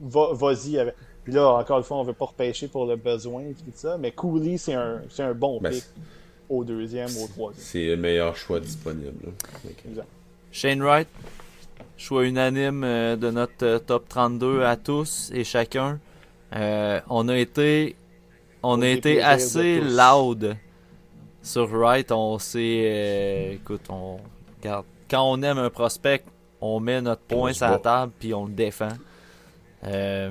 vas-y 0.01 0.79
avec. 0.79 0.95
Puis 1.25 1.33
là, 1.33 1.49
encore 1.51 1.79
une 1.79 1.85
fois, 1.85 1.99
on 1.99 2.03
ne 2.03 2.09
veut 2.09 2.15
pas 2.15 2.27
repêcher 2.27 2.69
pour 2.69 2.87
le 2.87 2.97
besoin 2.97 3.43
et 3.43 3.53
tout 3.53 3.65
ça, 3.75 3.99
mais 3.99 4.11
Cooley, 4.13 4.57
c'est 4.57 4.75
un, 4.75 5.03
un 5.19 5.35
bon 5.35 5.61
ben, 5.61 5.73
pick 5.73 5.85
au 6.49 6.65
deuxième, 6.65 7.11
au 7.23 7.27
troisième. 7.29 7.65
C'est 7.65 7.87
le 7.87 7.97
meilleur 7.97 8.37
choix 8.37 8.59
disponible. 8.61 9.33
Shane 10.51 10.83
Wright, 10.83 11.09
choix 11.97 12.25
unanime 12.25 12.83
euh, 12.83 13.17
de 13.17 13.31
notre 13.31 13.65
euh, 13.65 13.79
top 13.79 14.09
32 14.09 14.65
à 14.65 14.77
tous 14.77 15.31
et 15.33 15.45
chacun. 15.45 16.01
Euh, 16.57 17.01
on 17.09 17.29
a 17.29 17.39
été, 17.39 17.95
on 18.63 18.83
a 18.83 18.89
été 18.89 19.23
assez 19.23 19.81
loud 19.81 20.57
sur 21.43 21.69
Wright. 21.69 22.11
On 22.11 22.39
sait, 22.39 23.53
écoute, 23.55 23.83
on 23.91 24.19
quand 25.11 25.31
on 25.31 25.43
aime 25.43 25.59
un 25.59 25.71
prospect, 25.71 26.23
on 26.61 26.81
met 26.81 27.01
notre 27.03 27.23
point 27.23 27.53
sur 27.53 27.69
la 27.69 27.79
table 27.79 28.13
puis 28.19 28.33
on 28.33 28.47
le 28.47 28.53
défend. 28.53 28.93
Euh, 29.85 30.31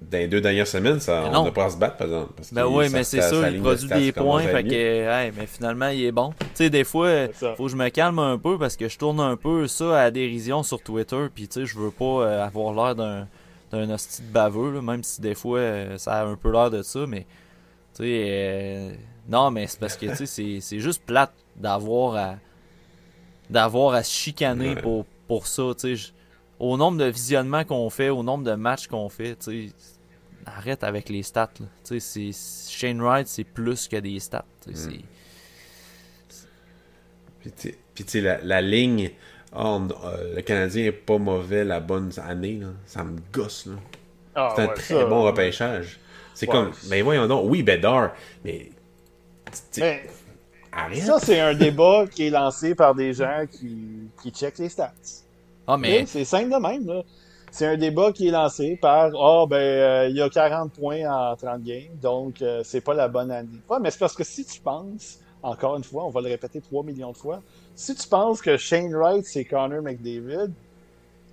dans 0.00 0.18
les 0.18 0.28
deux 0.28 0.40
dernières 0.40 0.66
semaines, 0.66 0.98
ça, 0.98 1.30
on 1.32 1.44
n'a 1.44 1.50
pas 1.50 1.66
à 1.66 1.70
se 1.70 1.76
battre, 1.76 1.96
par 1.96 2.06
exemple. 2.06 2.32
Parce 2.36 2.52
ben 2.52 2.66
oui, 2.66 2.88
mais 2.90 3.04
c'est 3.04 3.20
sûr, 3.22 3.46
il 3.46 3.60
produit 3.60 3.88
des 3.88 4.12
points, 4.12 4.42
fait 4.42 4.64
que, 4.64 5.30
mais 5.36 5.46
finalement, 5.46 5.88
il 5.88 6.04
est 6.04 6.12
bon. 6.12 6.32
Tu 6.38 6.46
sais, 6.54 6.70
des 6.70 6.84
fois, 6.84 7.28
faut 7.56 7.64
que 7.64 7.68
je 7.68 7.76
me 7.76 7.88
calme 7.90 8.18
un 8.18 8.38
peu 8.38 8.58
parce 8.58 8.76
que 8.76 8.88
je 8.88 8.98
tourne 8.98 9.20
un 9.20 9.36
peu 9.36 9.66
ça 9.66 10.00
à 10.00 10.10
dérision 10.10 10.62
sur 10.62 10.82
Twitter, 10.82 11.26
puis 11.34 11.48
tu 11.48 11.60
sais, 11.60 11.66
je 11.66 11.78
veux 11.78 11.90
pas 11.90 12.04
euh, 12.04 12.44
avoir 12.44 12.74
l'air 12.74 12.94
d'un 12.94 13.28
d'un 13.70 13.88
hostie 13.88 14.22
de 14.22 14.32
baveux, 14.32 14.80
même 14.80 15.04
si 15.04 15.20
des 15.20 15.36
fois, 15.36 15.60
euh, 15.60 15.96
ça 15.96 16.14
a 16.14 16.24
un 16.24 16.34
peu 16.34 16.50
l'air 16.50 16.70
de 16.70 16.82
ça, 16.82 17.06
mais 17.06 17.20
tu 17.94 18.02
sais, 18.02 18.24
euh, 18.28 18.92
non, 19.28 19.52
mais 19.52 19.68
c'est 19.68 19.78
parce 19.78 19.96
que, 19.96 20.06
tu 20.16 20.26
sais, 20.26 20.58
c'est 20.60 20.80
juste 20.80 21.04
plate 21.04 21.32
d'avoir 21.54 22.16
à 22.16 22.34
d'avoir 23.48 23.94
à 23.94 24.02
se 24.02 24.12
chicaner 24.12 24.74
pour, 24.74 25.04
pour 25.28 25.46
ça, 25.46 25.62
tu 25.78 25.96
sais 25.96 26.12
au 26.60 26.76
nombre 26.76 26.98
de 26.98 27.06
visionnements 27.06 27.64
qu'on 27.64 27.88
fait, 27.90 28.10
au 28.10 28.22
nombre 28.22 28.44
de 28.44 28.54
matchs 28.54 28.86
qu'on 28.86 29.08
fait, 29.08 29.36
tu 29.36 29.72
arrête 30.44 30.84
avec 30.84 31.08
les 31.08 31.22
stats. 31.22 31.50
C'est, 31.82 32.30
Shane 32.68 33.00
Wright, 33.00 33.26
c'est 33.26 33.44
plus 33.44 33.88
que 33.88 33.96
des 33.96 34.20
stats. 34.20 34.44
Mm. 34.66 34.72
Puis 37.42 37.52
tu 37.94 38.04
sais, 38.06 38.20
la, 38.20 38.38
la, 38.42 38.60
ligne, 38.60 39.10
oh, 39.56 39.80
euh, 40.04 40.36
le 40.36 40.42
Canadien 40.42 40.84
est 40.84 40.92
pas 40.92 41.16
mauvais 41.16 41.64
la 41.64 41.80
bonne 41.80 42.12
année, 42.26 42.58
là. 42.60 42.68
ça 42.84 43.04
me 43.04 43.18
gosse. 43.32 43.66
Là. 43.66 43.72
Ah, 44.34 44.52
c'est 44.54 44.62
un 44.62 44.68
très 44.68 45.06
bon 45.06 45.22
repêchage. 45.22 45.98
C'est 46.34 46.46
comme, 46.46 46.72
ben 46.88 47.02
voyons 47.02 47.26
donc, 47.26 47.44
oui, 47.46 47.62
Bedard, 47.62 48.12
mais. 48.44 48.70
mais 49.78 50.02
arrête. 50.72 51.02
Ça, 51.02 51.18
c'est 51.18 51.40
un 51.40 51.54
débat 51.54 52.04
qui 52.10 52.26
est 52.26 52.30
lancé 52.30 52.74
par 52.74 52.94
des 52.94 53.14
gens 53.14 53.44
qui, 53.50 54.08
qui 54.22 54.30
checkent 54.30 54.58
les 54.58 54.68
stats. 54.68 54.92
Ah, 55.72 55.76
mais... 55.76 56.04
C'est 56.06 56.24
simple 56.24 56.50
de 56.50 56.56
même. 56.56 56.86
Là. 56.86 57.02
C'est 57.50 57.66
un 57.66 57.76
débat 57.76 58.12
qui 58.12 58.28
est 58.28 58.30
lancé 58.30 58.78
par 58.80 59.06
Ah, 59.06 59.42
oh, 59.42 59.46
ben, 59.48 59.56
euh, 59.56 60.08
il 60.08 60.16
y 60.16 60.22
a 60.22 60.28
40 60.28 60.72
points 60.72 61.04
en 61.10 61.36
30 61.36 61.62
games, 61.62 61.96
donc 62.00 62.42
euh, 62.42 62.62
c'est 62.64 62.80
pas 62.80 62.94
la 62.94 63.08
bonne 63.08 63.30
année. 63.30 63.48
Ouais, 63.68 63.78
mais 63.80 63.90
c'est 63.90 63.98
parce 63.98 64.14
que 64.14 64.24
si 64.24 64.44
tu 64.44 64.60
penses, 64.60 65.18
encore 65.42 65.76
une 65.76 65.84
fois, 65.84 66.04
on 66.04 66.10
va 66.10 66.20
le 66.20 66.28
répéter 66.28 66.60
3 66.60 66.84
millions 66.84 67.12
de 67.12 67.16
fois, 67.16 67.42
si 67.74 67.94
tu 67.94 68.06
penses 68.08 68.40
que 68.40 68.56
Shane 68.56 68.94
Wright, 68.94 69.24
c'est 69.24 69.44
Connor 69.44 69.82
McDavid, 69.82 70.52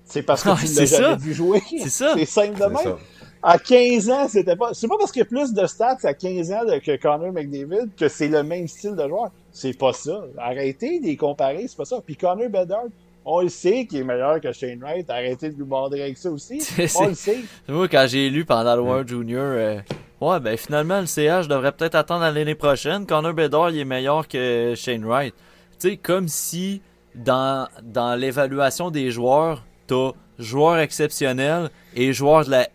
c'est 0.06 0.24
parce 0.24 0.42
que 0.42 0.50
tu 0.66 0.74
l'as 0.74 0.86
jamais 0.86 1.18
vu 1.18 1.34
jouer. 1.34 1.62
C'est 1.70 1.90
ça. 1.90 2.14
C'est 2.16 2.26
simple 2.26 2.58
de 2.58 2.66
même. 2.66 2.96
À 3.44 3.60
15 3.60 4.10
ans, 4.10 4.28
c'était 4.30 4.56
pas. 4.56 4.74
C'est 4.74 4.88
pas 4.88 4.98
parce 4.98 5.12
qu'il 5.12 5.20
y 5.20 5.24
a 5.24 5.26
plus 5.26 5.54
de 5.54 5.68
stats 5.68 5.98
à 6.04 6.14
15 6.14 6.52
ans 6.52 6.62
que 6.84 6.96
Connor 6.96 7.34
McDavid 7.34 7.90
que 7.96 8.08
c'est 8.08 8.30
le 8.30 8.42
même 8.42 8.68
style 8.68 8.96
de 8.96 9.08
joueur. 9.08 9.32
C'est 9.52 9.78
pas 9.78 9.94
ça. 9.94 10.24
Arrêtez 10.38 11.00
de 11.00 11.06
les 11.06 11.18
comparer, 11.18 11.66
c'est 11.68 11.78
pas 11.78 11.86
ça. 11.86 12.02
Puis 12.04 12.16
Connor 12.16 12.50
Bedard, 12.50 12.86
on 13.30 13.42
le 13.42 13.50
sait 13.50 13.86
qu'il 13.86 14.00
est 14.00 14.04
meilleur 14.04 14.40
que 14.40 14.54
Shane 14.54 14.80
Wright. 14.80 15.08
Arrêtez 15.10 15.50
de 15.50 15.58
nous 15.60 15.66
border 15.66 16.02
avec 16.02 16.18
ça 16.18 16.32
aussi. 16.32 16.62
on 16.96 17.08
le 17.10 17.14
sait. 17.14 17.40
Moi, 17.68 17.90
quand 17.90 18.06
j'ai 18.08 18.30
lu 18.30 18.46
pendant 18.46 18.74
le 18.74 18.82
World 18.82 19.08
Junior, 19.10 19.44
euh, 19.44 19.80
ouais, 20.22 20.40
ben 20.40 20.56
finalement, 20.58 21.02
le 21.02 21.06
CH 21.06 21.50
devrait 21.50 21.74
peut-être 21.74 21.96
attendre 21.96 22.22
l'année 22.22 22.56
prochaine. 22.56 23.06
Connor 23.06 23.34
Bedard, 23.34 23.72
il 23.72 23.80
est 23.80 23.86
meilleur 23.86 24.30
que 24.30 24.74
Shane 24.78 25.04
Wright. 25.04 25.36
Tu 25.78 25.90
sais, 25.90 25.98
comme 25.98 26.30
si 26.30 26.82
dans, 27.14 27.68
dans 27.84 28.16
l'évaluation 28.16 28.92
des 28.92 29.12
joueurs, 29.12 29.66
t'as 29.88 30.12
joueur 30.40 30.80
exceptionnel 30.80 31.70
et 31.96 32.14
joueur 32.14 32.46
de 32.46 32.52
la 32.52 32.68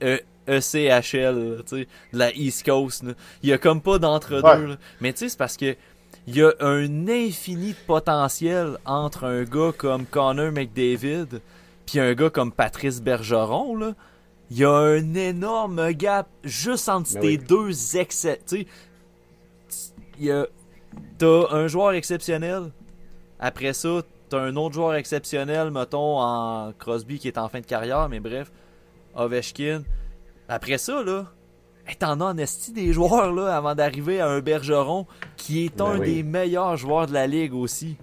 ECHL, 0.47 1.63
tu 1.67 1.77
sais, 1.77 1.89
de 2.13 2.19
la 2.19 2.31
East 2.35 2.67
Coast. 2.67 3.05
Il 3.43 3.49
y 3.49 3.53
a 3.55 3.59
comme 3.59 3.81
pas 3.81 3.99
d'entre-deux. 3.99 4.77
Mais 5.01 5.15
tu 5.15 5.21
sais, 5.21 5.29
c'est 5.31 5.39
parce 5.39 5.57
que 5.57 5.77
il 6.27 6.37
y 6.37 6.43
a 6.43 6.53
un 6.61 7.09
infini 7.09 7.71
de 7.73 7.87
potentiel 7.87 8.79
entre 8.85 9.25
un 9.25 9.43
gars 9.45 9.73
comme 9.77 10.07
Connor 10.07 10.53
McDavid 10.53 11.41
puis 11.87 11.99
un 11.99 12.15
gars 12.15 12.31
comme 12.31 12.53
Patrice 12.53 13.01
Bergeron 13.01 13.77
là. 13.77 13.95
Il 14.51 14.59
y 14.59 14.65
a 14.65 14.71
un 14.71 15.15
énorme 15.15 15.93
gap 15.93 16.29
juste 16.45 16.91
entre 16.91 17.15
ben 17.15 17.23
ces 17.23 17.39
deux 17.39 17.97
excès. 17.97 18.39
Tu 18.47 18.67
sais, 19.71 20.47
t'as 21.17 21.51
un 21.51 21.67
joueur 21.69 21.93
exceptionnel. 21.95 22.71
Après 23.41 23.73
ça, 23.73 24.03
t'as 24.29 24.41
un 24.41 24.55
autre 24.57 24.75
joueur 24.75 24.95
exceptionnel, 24.95 25.71
mettons 25.71 26.21
en 26.21 26.73
Crosby 26.79 27.19
qui 27.19 27.29
est 27.29 27.39
en 27.39 27.49
fin 27.49 27.61
de 27.61 27.67
carrière, 27.67 28.11
mais 28.11 28.21
bref, 28.21 28.53
Ovechkin. 29.15 29.85
Après 30.49 30.77
ça 30.77 31.03
là, 31.03 31.33
T'en 31.99 32.21
as 32.21 32.25
en 32.25 32.37
esti 32.37 32.73
des 32.73 32.93
joueurs 32.93 33.33
là 33.33 33.57
avant 33.57 33.75
d'arriver 33.75 34.21
à 34.21 34.29
un 34.29 34.41
Bergeron 34.41 35.07
qui 35.37 35.67
est 35.67 35.77
ben 35.77 35.85
un 35.85 35.99
des 35.99 36.23
meilleurs 36.23 36.77
joueurs 36.77 37.07
de 37.07 37.13
la 37.13 37.27
ligue 37.27 37.55
aussi. 37.55 37.97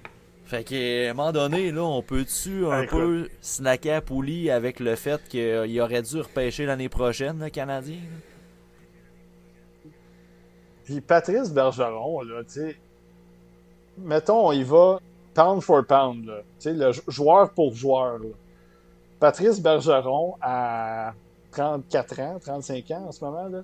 Fait 0.45 0.63
qu'à 0.63 1.11
un 1.11 1.13
moment 1.13 1.31
donné, 1.31 1.71
là, 1.71 1.83
on 1.83 2.01
peut-tu 2.01 2.65
un 2.65 2.85
peu 2.85 3.29
snacker 3.41 3.97
à 3.97 4.01
Pouli 4.01 4.49
avec 4.49 4.79
le 4.79 4.95
fait 4.95 5.21
qu'il 5.27 5.81
aurait 5.81 6.01
dû 6.01 6.21
repêcher 6.21 6.65
l'année 6.65 6.89
prochaine, 6.89 7.39
le 7.39 7.49
Canadien? 7.49 7.99
Puis 10.85 11.01
Patrice 11.01 11.51
Bergeron, 11.51 12.21
là, 12.21 12.43
tu 12.45 12.51
sais, 12.51 12.77
mettons, 13.97 14.51
il 14.51 14.65
va 14.65 14.99
pound 15.35 15.61
for 15.61 15.85
pound, 15.85 16.25
tu 16.25 16.33
sais, 16.59 16.73
le 16.73 16.91
joueur 17.07 17.51
pour 17.51 17.75
joueur. 17.75 18.19
Patrice 19.19 19.61
Bergeron, 19.61 20.35
à 20.41 21.13
34 21.51 22.19
ans, 22.21 22.39
35 22.39 22.91
ans 22.91 23.05
en 23.09 23.11
ce 23.11 23.23
moment, 23.23 23.47
là, 23.49 23.63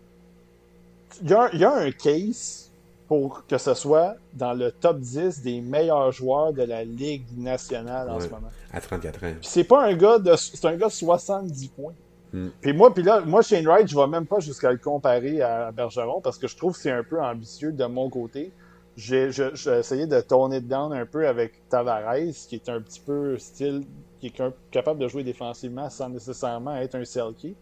il 1.21 1.29
y, 1.29 1.63
a, 1.63 1.75
un 1.75 1.91
case 1.91 2.71
pour 3.07 3.45
que 3.45 3.57
ce 3.57 3.73
soit 3.73 4.15
dans 4.33 4.53
le 4.53 4.71
top 4.71 4.99
10 4.99 5.41
des 5.41 5.61
meilleurs 5.61 6.11
joueurs 6.11 6.53
de 6.53 6.63
la 6.63 6.83
Ligue 6.83 7.25
nationale 7.37 8.09
en 8.09 8.19
ce 8.19 8.27
moment. 8.27 8.49
À 8.71 8.81
34 8.81 9.23
ans. 9.23 9.33
c'est 9.41 9.63
pas 9.63 9.85
un 9.85 9.93
gars 9.95 10.19
de 10.19 10.35
c'est 10.35 10.65
un 10.65 10.75
gars 10.75 10.87
de 10.87 10.91
70 10.91 11.67
points. 11.69 11.93
Hmm. 12.33 12.49
Puis 12.59 12.73
moi, 12.73 12.93
puis 12.93 13.03
là, 13.03 13.21
moi, 13.21 13.41
Shane 13.41 13.65
Wright, 13.65 13.87
je 13.87 13.95
vais 13.95 14.07
même 14.07 14.25
pas 14.25 14.39
jusqu'à 14.39 14.71
le 14.71 14.77
comparer 14.77 15.41
à 15.41 15.71
Bergeron 15.71 16.19
parce 16.21 16.37
que 16.37 16.47
je 16.47 16.57
trouve 16.57 16.73
que 16.73 16.79
c'est 16.79 16.91
un 16.91 17.03
peu 17.03 17.21
ambitieux 17.21 17.71
de 17.71 17.85
mon 17.85 18.09
côté. 18.09 18.51
J'ai 18.97 19.29
essayé 19.77 20.07
de 20.07 20.21
tourner 20.21 20.61
down 20.61 20.93
un 20.93 21.05
peu 21.05 21.27
avec 21.27 21.67
Tavares, 21.69 22.33
qui 22.47 22.55
est 22.55 22.69
un 22.69 22.81
petit 22.81 23.01
peu 23.01 23.37
style, 23.37 23.83
qui 24.19 24.27
est 24.27 24.41
capable 24.71 24.99
de 24.99 25.07
jouer 25.07 25.23
défensivement 25.23 25.89
sans 25.89 26.09
nécessairement 26.09 26.75
être 26.77 26.95
un 26.95 27.05
selkie. 27.05 27.55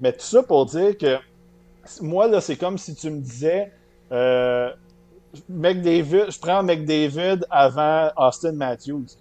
Mais 0.00 0.12
tout 0.12 0.24
ça 0.24 0.42
pour 0.42 0.66
dire 0.66 0.96
que 0.96 1.18
moi, 2.00 2.28
là, 2.28 2.40
c'est 2.40 2.56
comme 2.56 2.78
si 2.78 2.94
tu 2.94 3.10
me 3.10 3.20
disais 3.20 3.72
euh, 4.12 4.70
McDavid, 5.48 6.30
je 6.30 6.38
prends 6.38 6.62
McDavid 6.62 7.44
avant 7.50 8.10
Austin 8.16 8.52
Matthews. 8.52 9.06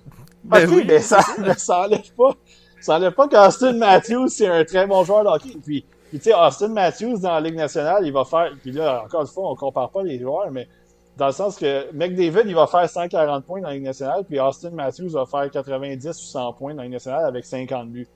Ben 0.46 0.70
oui, 0.70 0.84
mais 0.86 1.00
ça, 1.00 1.22
mais 1.40 1.54
ça 1.58 1.84
enlève 1.84 2.14
pas. 2.18 2.36
Ça 2.82 2.96
enlève 2.98 3.14
pas 3.14 3.30
qu'Austin 3.30 3.72
Matthews, 3.78 4.28
c'est 4.28 4.48
un 4.48 4.66
très 4.66 4.86
bon 4.86 5.06
joueur 5.06 5.24
de 5.24 5.30
hockey. 5.30 5.58
Puis, 5.64 5.86
tu 6.12 6.20
sais, 6.20 6.34
Austin 6.34 6.68
Matthews 6.68 7.20
dans 7.20 7.36
la 7.36 7.40
Ligue 7.40 7.56
nationale, 7.56 8.06
il 8.06 8.12
va 8.12 8.26
faire. 8.26 8.52
Puis 8.62 8.74
là, 8.74 9.04
encore 9.06 9.22
une 9.22 9.28
fois, 9.28 9.50
on 9.50 9.56
compare 9.56 9.90
pas 9.90 10.04
les 10.04 10.20
joueurs, 10.20 10.52
mais 10.52 10.68
Dans 11.16 11.28
le 11.28 11.32
sens 11.32 11.58
que 11.58 11.90
McDavid, 11.94 12.42
il 12.46 12.56
va 12.56 12.68
faire 12.68 12.90
140 12.90 13.46
points 13.46 13.62
dans 13.62 13.70
la 13.70 13.76
Ligue 13.76 13.84
nationale, 13.84 14.26
puis 14.26 14.38
Austin 14.40 14.72
Matthews 14.72 15.12
va 15.12 15.26
faire 15.26 15.50
90 15.50 16.10
ou 16.10 16.14
100 16.14 16.54
points 16.54 16.74
dans 16.74 16.80
la 16.80 16.84
Ligue 16.84 16.94
nationale 16.94 17.26
avec 17.26 17.46
50 17.46 17.90
buts. 17.90 18.08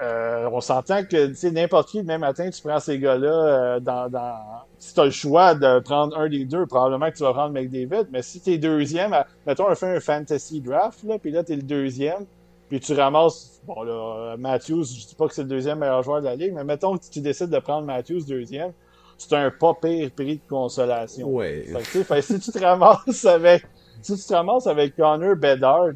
Euh, 0.00 0.48
on 0.52 0.60
s'entend 0.60 1.02
que 1.04 1.48
n'importe 1.50 1.90
qui, 1.90 2.02
demain 2.02 2.18
matin, 2.18 2.48
tu 2.50 2.62
prends 2.62 2.78
ces 2.78 2.98
gars-là 2.98 3.28
euh, 3.28 3.80
dans, 3.80 4.08
dans, 4.08 4.36
Si 4.78 4.94
tu 4.94 5.00
as 5.00 5.04
le 5.06 5.10
choix 5.10 5.54
de 5.54 5.80
prendre 5.80 6.16
un 6.16 6.28
des 6.28 6.44
deux, 6.44 6.66
probablement 6.66 7.10
que 7.10 7.16
tu 7.16 7.24
vas 7.24 7.32
prendre 7.32 7.52
McDavid, 7.52 8.06
mais 8.12 8.22
si 8.22 8.40
tu 8.40 8.52
es 8.52 8.58
deuxième, 8.58 9.16
mettons, 9.44 9.68
on 9.68 9.74
fait 9.74 9.96
un 9.96 10.00
fantasy 10.00 10.60
draft, 10.60 11.02
là, 11.02 11.18
puis 11.18 11.32
là, 11.32 11.42
tu 11.42 11.52
es 11.52 11.56
le 11.56 11.62
deuxième, 11.62 12.26
puis 12.68 12.78
tu 12.78 12.94
ramasses. 12.94 13.60
Bon, 13.66 13.82
là, 13.82 14.36
Matthews, 14.38 14.84
je 14.84 15.06
dis 15.08 15.14
pas 15.16 15.26
que 15.26 15.34
c'est 15.34 15.42
le 15.42 15.48
deuxième 15.48 15.80
meilleur 15.80 16.02
joueur 16.04 16.20
de 16.20 16.26
la 16.26 16.36
ligue, 16.36 16.54
mais 16.54 16.64
mettons 16.64 16.96
que 16.96 17.04
tu 17.10 17.20
décides 17.20 17.50
de 17.50 17.58
prendre 17.58 17.84
Matthews 17.84 18.20
deuxième, 18.26 18.72
c'est 19.16 19.34
un 19.34 19.50
pas 19.50 19.74
pire 19.74 20.10
prix 20.12 20.36
de 20.36 20.48
consolation. 20.48 21.26
Ouais. 21.28 21.64
Fait 21.82 22.04
que, 22.04 22.20
si 22.20 22.38
tu 22.38 22.52
te 22.52 22.58
ramasses 22.64 23.24
avec. 23.24 23.64
Si 24.00 24.16
tu 24.16 24.24
te 24.24 24.32
ramasses 24.32 24.68
avec 24.68 24.94
Connor 24.94 25.34
Bedard 25.34 25.88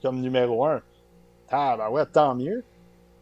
comme 0.00 0.22
numéro 0.22 0.64
un, 0.64 0.80
ah 1.50 1.76
ben 1.76 1.90
ouais, 1.90 2.06
tant 2.06 2.34
mieux. 2.34 2.64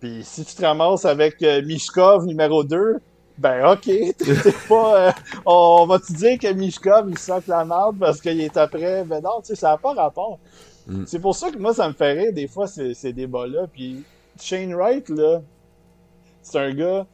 Puis 0.05 0.23
si 0.23 0.45
tu 0.45 0.55
te 0.55 0.63
ramasses 0.63 1.07
avec 1.07 1.43
euh, 1.43 1.63
Mishkov 1.63 2.27
numéro 2.27 2.63
2, 2.63 2.99
ben 3.39 3.73
ok, 3.73 3.85
t'es 4.19 4.53
pas. 4.69 5.09
Euh, 5.09 5.13
on 5.47 5.87
va 5.87 5.99
te 5.99 6.13
dire 6.13 6.39
que 6.39 6.53
Mishkov 6.53 7.09
il 7.09 7.17
sac 7.17 7.47
la 7.47 7.65
merde 7.65 7.97
parce 7.99 8.21
qu'il 8.21 8.39
est 8.43 8.55
après? 8.59 9.03
Ben 9.05 9.23
non, 9.23 9.41
tu 9.41 9.47
sais, 9.47 9.55
ça 9.55 9.71
n'a 9.71 9.79
pas 9.79 9.95
rapport. 9.95 10.39
Mm. 10.87 11.05
C'est 11.07 11.21
pour 11.21 11.35
ça 11.35 11.51
que 11.51 11.57
moi 11.57 11.73
ça 11.73 11.89
me 11.89 11.95
fait 11.95 12.13
rire 12.13 12.35
des 12.35 12.47
fois 12.49 12.67
ces, 12.67 12.93
ces 12.93 13.15
débats-là. 13.15 13.67
Puis 13.73 14.05
Shane 14.39 14.75
Wright, 14.75 15.09
là, 15.09 15.41
c'est 16.43 16.59
un 16.59 16.75
gars. 16.75 17.07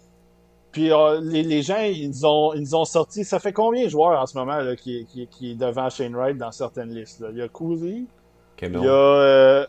Puis 0.73 0.93
euh, 0.93 1.21
les, 1.23 1.45
les, 1.45 1.63
gens, 1.63 1.83
ils 1.83 2.27
ont, 2.27 2.55
ils 2.55 2.75
ont 2.75 2.85
sorti. 2.85 3.23
Ça 3.23 3.39
fait 3.39 3.53
combien 3.53 3.85
de 3.85 3.89
joueurs 3.89 4.21
en 4.21 4.27
ce 4.27 4.37
moment 4.37 4.59
là, 4.59 4.75
qui, 4.75 5.07
qui, 5.07 5.29
qui 5.29 5.53
est 5.53 5.55
devant 5.55 5.89
Shane 5.91 6.17
Wright 6.17 6.37
dans 6.37 6.51
certaines 6.51 6.93
listes? 6.93 7.21
Là? 7.21 7.29
Il 7.31 7.39
y 7.39 7.43
a 7.43 7.47
Cooley. 7.47 8.07
Il 8.61 8.73
y 8.73 8.89
a. 8.89 8.91
Euh, 8.91 9.67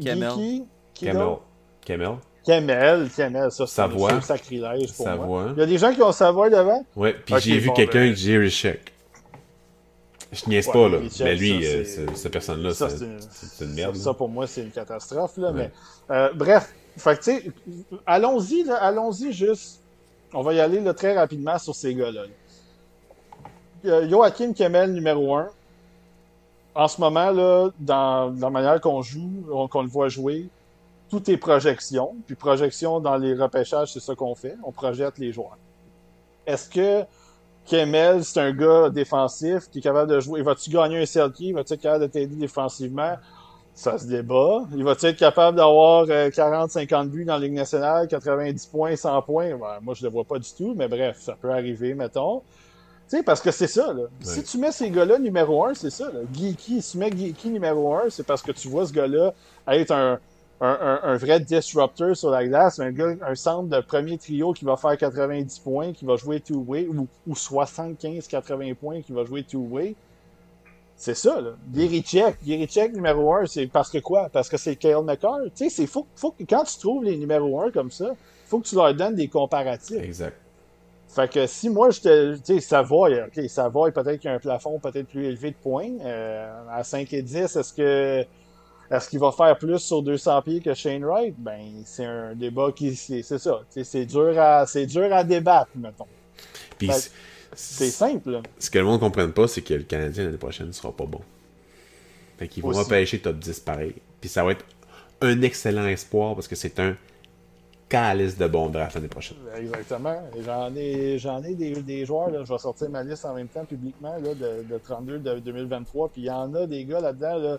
Geeky. 0.00 0.64
Kemel. 1.84 2.16
Kemel, 2.44 3.08
Kemel, 3.14 3.50
ça 3.50 3.66
c'est 3.66 3.82
un 3.82 4.20
sacrilège 4.20 4.92
pour 4.92 5.08
moi. 5.08 5.48
Il 5.56 5.60
y 5.60 5.62
a 5.62 5.66
des 5.66 5.78
gens 5.78 5.92
qui 5.92 6.02
ont 6.02 6.12
Savoie 6.12 6.50
devant? 6.50 6.84
Ouais, 6.96 7.12
puis 7.12 7.34
j'ai 7.40 7.58
vu 7.58 7.72
quelqu'un 7.72 8.06
ben... 8.06 8.16
Jerry 8.16 8.50
Sheck. 8.50 8.92
Je 10.32 10.48
niaise 10.48 10.68
pas, 10.68 10.88
là. 10.88 10.98
mais 11.20 11.34
lui, 11.34 11.66
euh, 11.66 11.84
cette 12.14 12.32
personne-là, 12.32 12.72
c'est 12.72 13.64
une, 13.64 13.72
merde. 13.72 13.96
Ça, 13.96 14.14
pour 14.14 14.28
moi, 14.28 14.46
c'est 14.46 14.62
une 14.62 14.70
catastrophe, 14.70 15.36
là. 15.36 15.50
Mais, 15.50 15.72
euh, 16.10 16.30
bref, 16.34 16.72
fait 16.96 17.16
tu 17.16 17.22
sais, 17.22 17.52
allons-y, 18.06 18.64
allons-y 18.70 19.32
juste. 19.32 19.80
On 20.32 20.42
va 20.42 20.54
y 20.54 20.60
aller 20.60 20.80
là, 20.80 20.94
très 20.94 21.16
rapidement 21.16 21.58
sur 21.58 21.74
ces 21.74 21.94
gars-là. 21.94 22.22
Joachim 24.08 24.52
Kemel, 24.52 24.92
numéro 24.92 25.34
1. 25.34 25.48
En 26.76 26.86
ce 26.86 27.00
moment, 27.00 27.32
là, 27.32 27.70
dans, 27.80 28.30
dans 28.30 28.46
la 28.46 28.50
manière 28.50 28.80
qu'on 28.80 29.02
joue, 29.02 29.68
qu'on 29.68 29.82
le 29.82 29.88
voit 29.88 30.08
jouer, 30.08 30.46
tout 31.10 31.30
est 31.30 31.36
projection. 31.36 32.14
Puis 32.26 32.36
projection 32.36 33.00
dans 33.00 33.16
les 33.16 33.34
repêchages, 33.34 33.92
c'est 33.92 34.00
ça 34.00 34.14
qu'on 34.14 34.34
fait. 34.34 34.56
On 34.64 34.72
projette 34.72 35.18
les 35.18 35.32
joueurs. 35.32 35.58
Est-ce 36.46 36.70
que 36.70 37.04
Kemel, 37.68 38.24
c'est 38.24 38.40
un 38.40 38.52
gars 38.52 38.88
défensif 38.88 39.68
qui 39.70 39.78
est 39.78 39.82
capable 39.82 40.10
de 40.10 40.20
jouer? 40.20 40.42
Va-tu 40.42 40.70
gagner 40.70 41.02
un 41.02 41.06
Selkie? 41.06 41.52
Va-tu 41.52 41.74
être 41.74 41.80
capable 41.80 42.06
de 42.06 42.10
t'aider 42.10 42.36
défensivement? 42.36 43.16
Ça 43.74 43.98
se 43.98 44.06
débat. 44.06 44.64
Il 44.74 44.84
va-tu 44.84 45.06
être 45.06 45.16
capable 45.16 45.56
d'avoir 45.56 46.06
40-50 46.06 46.94
euh, 46.94 47.04
buts 47.04 47.24
dans 47.24 47.34
la 47.34 47.40
Ligue 47.40 47.54
nationale, 47.54 48.08
90 48.08 48.66
points, 48.66 48.96
100 48.96 49.22
points? 49.22 49.56
moi, 49.80 49.94
je 49.94 50.04
le 50.04 50.10
vois 50.10 50.24
pas 50.24 50.38
du 50.38 50.50
tout, 50.56 50.74
mais 50.76 50.88
bref, 50.88 51.18
ça 51.20 51.36
peut 51.40 51.50
arriver, 51.50 51.94
mettons. 51.94 52.42
Tu 53.08 53.16
sais, 53.16 53.22
parce 53.22 53.40
que 53.40 53.50
c'est 53.50 53.66
ça, 53.66 53.92
là. 53.92 54.04
Si 54.20 54.42
tu 54.42 54.58
mets 54.58 54.72
ces 54.72 54.90
gars-là 54.90 55.18
numéro 55.18 55.64
un, 55.64 55.74
c'est 55.74 55.90
ça, 55.90 56.10
là. 56.12 56.20
Geeky, 56.32 56.82
si 56.82 56.92
tu 56.92 56.98
mets 56.98 57.10
Geeky 57.10 57.50
numéro 57.50 57.94
un, 57.94 58.10
c'est 58.10 58.26
parce 58.26 58.42
que 58.42 58.52
tu 58.52 58.68
vois 58.68 58.86
ce 58.86 58.92
gars-là 58.92 59.34
être 59.68 59.92
un, 59.92 60.18
un, 60.60 61.16
vrai 61.16 61.40
disruptor 61.40 62.14
sur 62.14 62.30
la 62.30 62.46
glace, 62.46 62.80
un 62.80 62.92
gars, 62.92 63.14
un 63.26 63.34
centre 63.34 63.68
de 63.68 63.80
premier 63.80 64.18
trio 64.18 64.52
qui 64.52 64.64
va 64.64 64.76
faire 64.76 64.96
90 64.96 65.58
points, 65.60 65.92
qui 65.92 66.04
va 66.04 66.16
jouer 66.16 66.40
two-way, 66.40 66.86
ou, 66.86 67.08
ou 67.26 67.32
75-80 67.32 68.74
points, 68.74 69.00
qui 69.00 69.12
va 69.12 69.24
jouer 69.24 69.42
two-way. 69.42 69.94
C'est 70.96 71.14
ça, 71.14 71.40
là. 71.40 71.52
Gary 71.72 72.02
Check 72.02 72.92
numéro 72.92 73.32
1, 73.32 73.46
c'est 73.46 73.66
parce 73.68 73.88
que 73.88 73.98
quoi? 73.98 74.28
Parce 74.30 74.50
que 74.50 74.58
c'est 74.58 74.76
Kyle 74.76 74.98
McCarr. 75.02 75.38
Tu 75.44 75.64
sais, 75.64 75.70
c'est 75.70 75.86
faut, 75.86 76.06
faut 76.14 76.32
que 76.32 76.44
quand 76.44 76.64
tu 76.64 76.78
trouves 76.78 77.04
les 77.04 77.16
numéros 77.16 77.58
1 77.62 77.70
comme 77.70 77.90
ça, 77.90 78.10
faut 78.44 78.58
que 78.60 78.68
tu 78.68 78.74
leur 78.74 78.92
donnes 78.94 79.14
des 79.14 79.28
comparatifs. 79.28 80.02
Exact. 80.02 80.36
Fait 81.08 81.28
que 81.28 81.46
si 81.46 81.70
moi, 81.70 81.88
je 81.88 82.00
te. 82.02 82.36
Tu 82.36 82.54
sais, 82.54 82.60
Savoy, 82.60 83.18
OK, 83.22 83.48
Savoy, 83.48 83.92
peut-être 83.92 84.20
qu'il 84.20 84.28
y 84.28 84.32
a 84.32 84.36
un 84.36 84.38
plafond 84.38 84.78
peut-être 84.78 85.08
plus 85.08 85.24
élevé 85.24 85.52
de 85.52 85.56
points. 85.56 85.90
Euh, 86.02 86.62
à 86.70 86.84
5 86.84 87.10
et 87.14 87.22
10, 87.22 87.56
est-ce 87.56 87.72
que 87.72 88.26
est-ce 88.90 89.08
qu'il 89.08 89.20
va 89.20 89.30
faire 89.30 89.56
plus 89.56 89.78
sur 89.78 90.02
200 90.02 90.42
pieds 90.42 90.60
que 90.60 90.74
Shane 90.74 91.04
Wright? 91.04 91.34
Ben, 91.38 91.82
c'est 91.84 92.04
un 92.04 92.34
débat 92.34 92.72
qui, 92.74 92.96
c'est 92.96 93.22
ça. 93.22 93.62
C'est 93.70 94.04
dur 94.06 94.34
à, 94.36 94.64
dur 94.66 95.12
à 95.12 95.22
débattre, 95.22 95.70
mettons. 95.76 96.06
Puis 96.76 96.90
c'est 97.54 97.90
simple. 97.90 98.40
Ce 98.58 98.70
que 98.70 98.78
le 98.78 98.84
monde 98.84 99.00
ne 99.00 99.06
comprenne 99.06 99.32
pas, 99.32 99.46
c'est 99.46 99.62
que 99.62 99.74
le 99.74 99.84
Canadien 99.84 100.24
l'année 100.24 100.38
prochaine 100.38 100.68
ne 100.68 100.72
sera 100.72 100.90
pas 100.90 101.06
bon. 101.06 101.20
Fait 102.38 102.48
qu'ils 102.48 102.62
vont 102.62 102.70
repêcher 102.70 103.20
top 103.20 103.38
10 103.38 103.60
pareil. 103.60 103.94
Puis 104.20 104.28
ça 104.28 104.42
va 104.42 104.52
être 104.52 104.64
un 105.20 105.40
excellent 105.42 105.86
espoir 105.86 106.34
parce 106.34 106.48
que 106.48 106.56
c'est 106.56 106.80
un 106.80 106.96
calice 107.88 108.38
de 108.38 108.46
bon 108.46 108.70
draft 108.70 108.94
l'année 108.94 109.08
prochaine. 109.08 109.36
Exactement. 109.56 110.16
J'en 110.44 110.74
ai, 110.74 111.18
j'en 111.18 111.42
ai 111.42 111.54
des, 111.54 111.74
des 111.82 112.06
joueurs, 112.06 112.30
là, 112.30 112.44
je 112.44 112.52
vais 112.52 112.58
sortir 112.58 112.88
ma 112.88 113.02
liste 113.02 113.24
en 113.24 113.34
même 113.34 113.48
temps 113.48 113.64
publiquement 113.64 114.16
là, 114.16 114.34
de, 114.34 114.62
de 114.62 114.78
32 114.78 115.18
de 115.18 115.38
2023. 115.40 116.08
Puis 116.08 116.22
il 116.22 116.26
y 116.26 116.30
en 116.30 116.54
a 116.54 116.66
des 116.66 116.84
gars 116.84 117.00
là-dedans. 117.00 117.36
Là, 117.36 117.58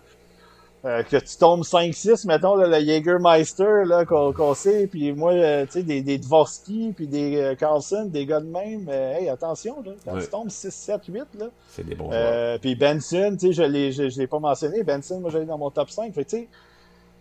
euh, 0.84 1.04
que 1.04 1.16
tu 1.16 1.36
tombes 1.36 1.62
5-6, 1.62 2.26
mettons, 2.26 2.56
là, 2.56 2.66
le 2.66 2.84
Jägermeister, 2.84 3.84
là, 3.86 4.04
qu'on 4.04 4.54
sait, 4.54 4.88
puis 4.88 5.12
moi, 5.12 5.32
euh, 5.32 5.64
tu 5.64 5.72
sais, 5.74 5.82
des, 5.84 6.02
des 6.02 6.18
Dvorsky, 6.18 6.92
puis 6.96 7.06
des 7.06 7.36
euh, 7.36 7.54
Carlson, 7.54 8.06
des 8.06 8.26
gars 8.26 8.40
de 8.40 8.46
même, 8.46 8.88
hey, 8.88 9.28
attention, 9.28 9.80
là, 9.84 9.92
quand 10.04 10.18
tu 10.18 10.26
tombes 10.26 10.50
6, 10.50 10.74
7, 10.74 11.02
8, 11.06 11.22
là. 11.38 11.46
C'est 11.68 11.86
des 11.86 11.94
bons 11.94 12.10
joueurs. 12.10 12.58
Puis 12.58 12.74
Benson, 12.74 13.36
tu 13.38 13.46
sais, 13.46 13.52
je 13.52 13.62
l'ai, 13.62 13.92
je, 13.92 14.18
l'ai 14.18 14.26
pas 14.26 14.40
mentionné, 14.40 14.82
Benson, 14.82 15.20
moi, 15.20 15.30
j'allais 15.30 15.44
dans 15.44 15.58
mon 15.58 15.70
top 15.70 15.88
5, 15.88 16.12
fait 16.14 16.24
tu 16.24 16.36
sais, 16.38 16.48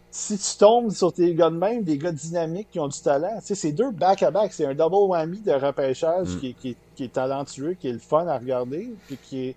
si 0.10 0.40
tu 0.40 0.58
tombes 0.58 0.90
sur 0.90 1.14
tes 1.14 1.36
gars 1.36 1.52
de 1.52 1.56
même, 1.56 1.84
des 1.84 2.00
gars 2.00 2.12
dynamiques 2.12 2.70
qui 2.72 2.80
ont 2.80 2.88
du 2.88 3.00
talent, 3.00 3.38
tu 3.42 3.46
sais, 3.46 3.56
c'est 3.56 3.72
deux 3.74 3.92
back-à-back, 3.92 4.54
c'est 4.54 4.66
un 4.66 4.74
double 4.74 4.96
whammy 4.96 5.40
de 5.40 5.52
repêchage 5.52 6.30
mm. 6.30 6.40
qui, 6.40 6.54
qui, 6.56 6.78
qui, 6.96 7.04
est 7.04 7.14
talentueux, 7.14 7.76
qui 7.80 7.90
est 7.90 7.94
le 7.94 8.00
fun 8.00 8.26
à 8.26 8.40
regarder, 8.40 8.92
puis 9.06 9.18
qui 9.22 9.50
est, 9.50 9.56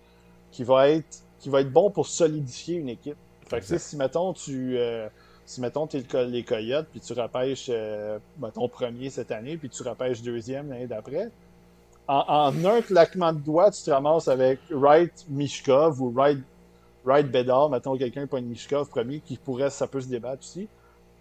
qui 0.53 0.63
va 0.63 0.91
être, 0.91 1.23
qui 1.41 1.49
va 1.49 1.63
être 1.63 1.73
bon 1.73 1.91
pour 1.91 2.07
solidifier 2.07 2.77
une 2.77 2.91
équipe. 2.91 3.17
Fait 3.61 3.75
que, 3.75 3.79
si 3.79 3.97
mettons, 3.97 4.33
tu. 4.33 4.77
Euh, 4.79 5.09
si 5.47 5.61
mettons, 5.61 5.87
tu 5.87 5.99
es 5.99 6.25
les 6.27 6.43
Coyotes, 6.43 6.87
puis 6.91 7.01
tu 7.01 7.13
repêches, 7.13 7.67
euh, 7.69 8.19
mettons, 8.41 8.69
premier 8.69 9.11
cette 9.11 9.31
année, 9.31 9.57
puis 9.57 9.69
tu 9.69 9.83
repêches 9.83 10.23
deuxième 10.23 10.71
l'année 10.71 10.87
d'après, 10.87 11.31
en, 12.09 12.53
un 12.65 12.81
claquement 12.81 13.33
de 13.33 13.41
doigts, 13.41 13.71
tu 13.71 13.83
te 13.83 13.91
ramasses 13.91 14.29
avec 14.29 14.59
Wright 14.71 15.27
Mishkov 15.29 16.01
ou 16.01 16.11
Wright, 16.11 16.39
Wright 17.05 17.31
Bedard, 17.31 17.71
mettons 17.71 17.97
quelqu'un 17.97 18.27
pas 18.27 18.39
une 18.39 18.47
Mishkov 18.47 18.89
premier, 18.89 19.21
qui 19.21 19.37
pourrait, 19.37 19.71
ça 19.71 19.87
peut 19.87 20.01
se 20.01 20.09
débattre 20.09 20.41
aussi. 20.41 20.69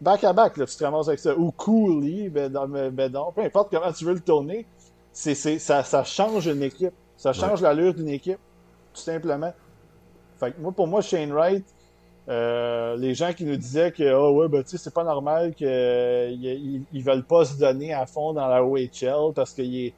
Back 0.01 0.23
à 0.23 0.33
back, 0.33 0.57
là, 0.57 0.65
tu 0.65 0.75
te 0.75 0.83
ramasses 0.83 1.07
avec 1.07 1.19
ça. 1.19 1.35
Ou 1.37 1.51
Cooley, 1.51 2.29
Bedard, 2.29 3.31
peu 3.33 3.41
importe 3.41 3.71
comment 3.71 3.91
tu 3.91 4.05
veux 4.05 4.13
le 4.13 4.21
tourner, 4.21 4.65
c'est, 5.11 5.35
ça, 5.35 5.83
ça 5.83 6.03
change 6.03 6.47
une 6.47 6.63
équipe. 6.63 6.93
Ça 7.15 7.31
change 7.31 7.61
l'allure 7.61 7.93
d'une 7.93 8.09
équipe, 8.09 8.39
tout 8.93 9.01
simplement. 9.01 9.53
Fait 10.39 10.51
que 10.51 10.59
moi, 10.59 10.71
pour 10.73 10.87
moi, 10.87 11.01
Shane 11.01 11.31
Wright, 11.31 11.63
euh, 12.29 12.95
les 12.95 13.13
gens 13.13 13.33
qui 13.33 13.43
nous 13.43 13.57
disaient 13.57 13.91
que 13.91 14.13
oh 14.13 14.31
ouais 14.31 14.47
ben 14.47 14.63
tu 14.63 14.69
sais 14.69 14.77
c'est 14.77 14.93
pas 14.93 15.03
normal 15.03 15.53
qu'ils 15.53 15.67
euh, 15.67 16.79
veulent 16.93 17.25
pas 17.25 17.43
se 17.43 17.59
donner 17.59 17.93
à 17.93 18.05
fond 18.05 18.31
dans 18.31 18.47
la 18.47 18.63
OHL 18.63 19.33
parce 19.35 19.53
qu'il 19.53 19.75
est 19.87 19.93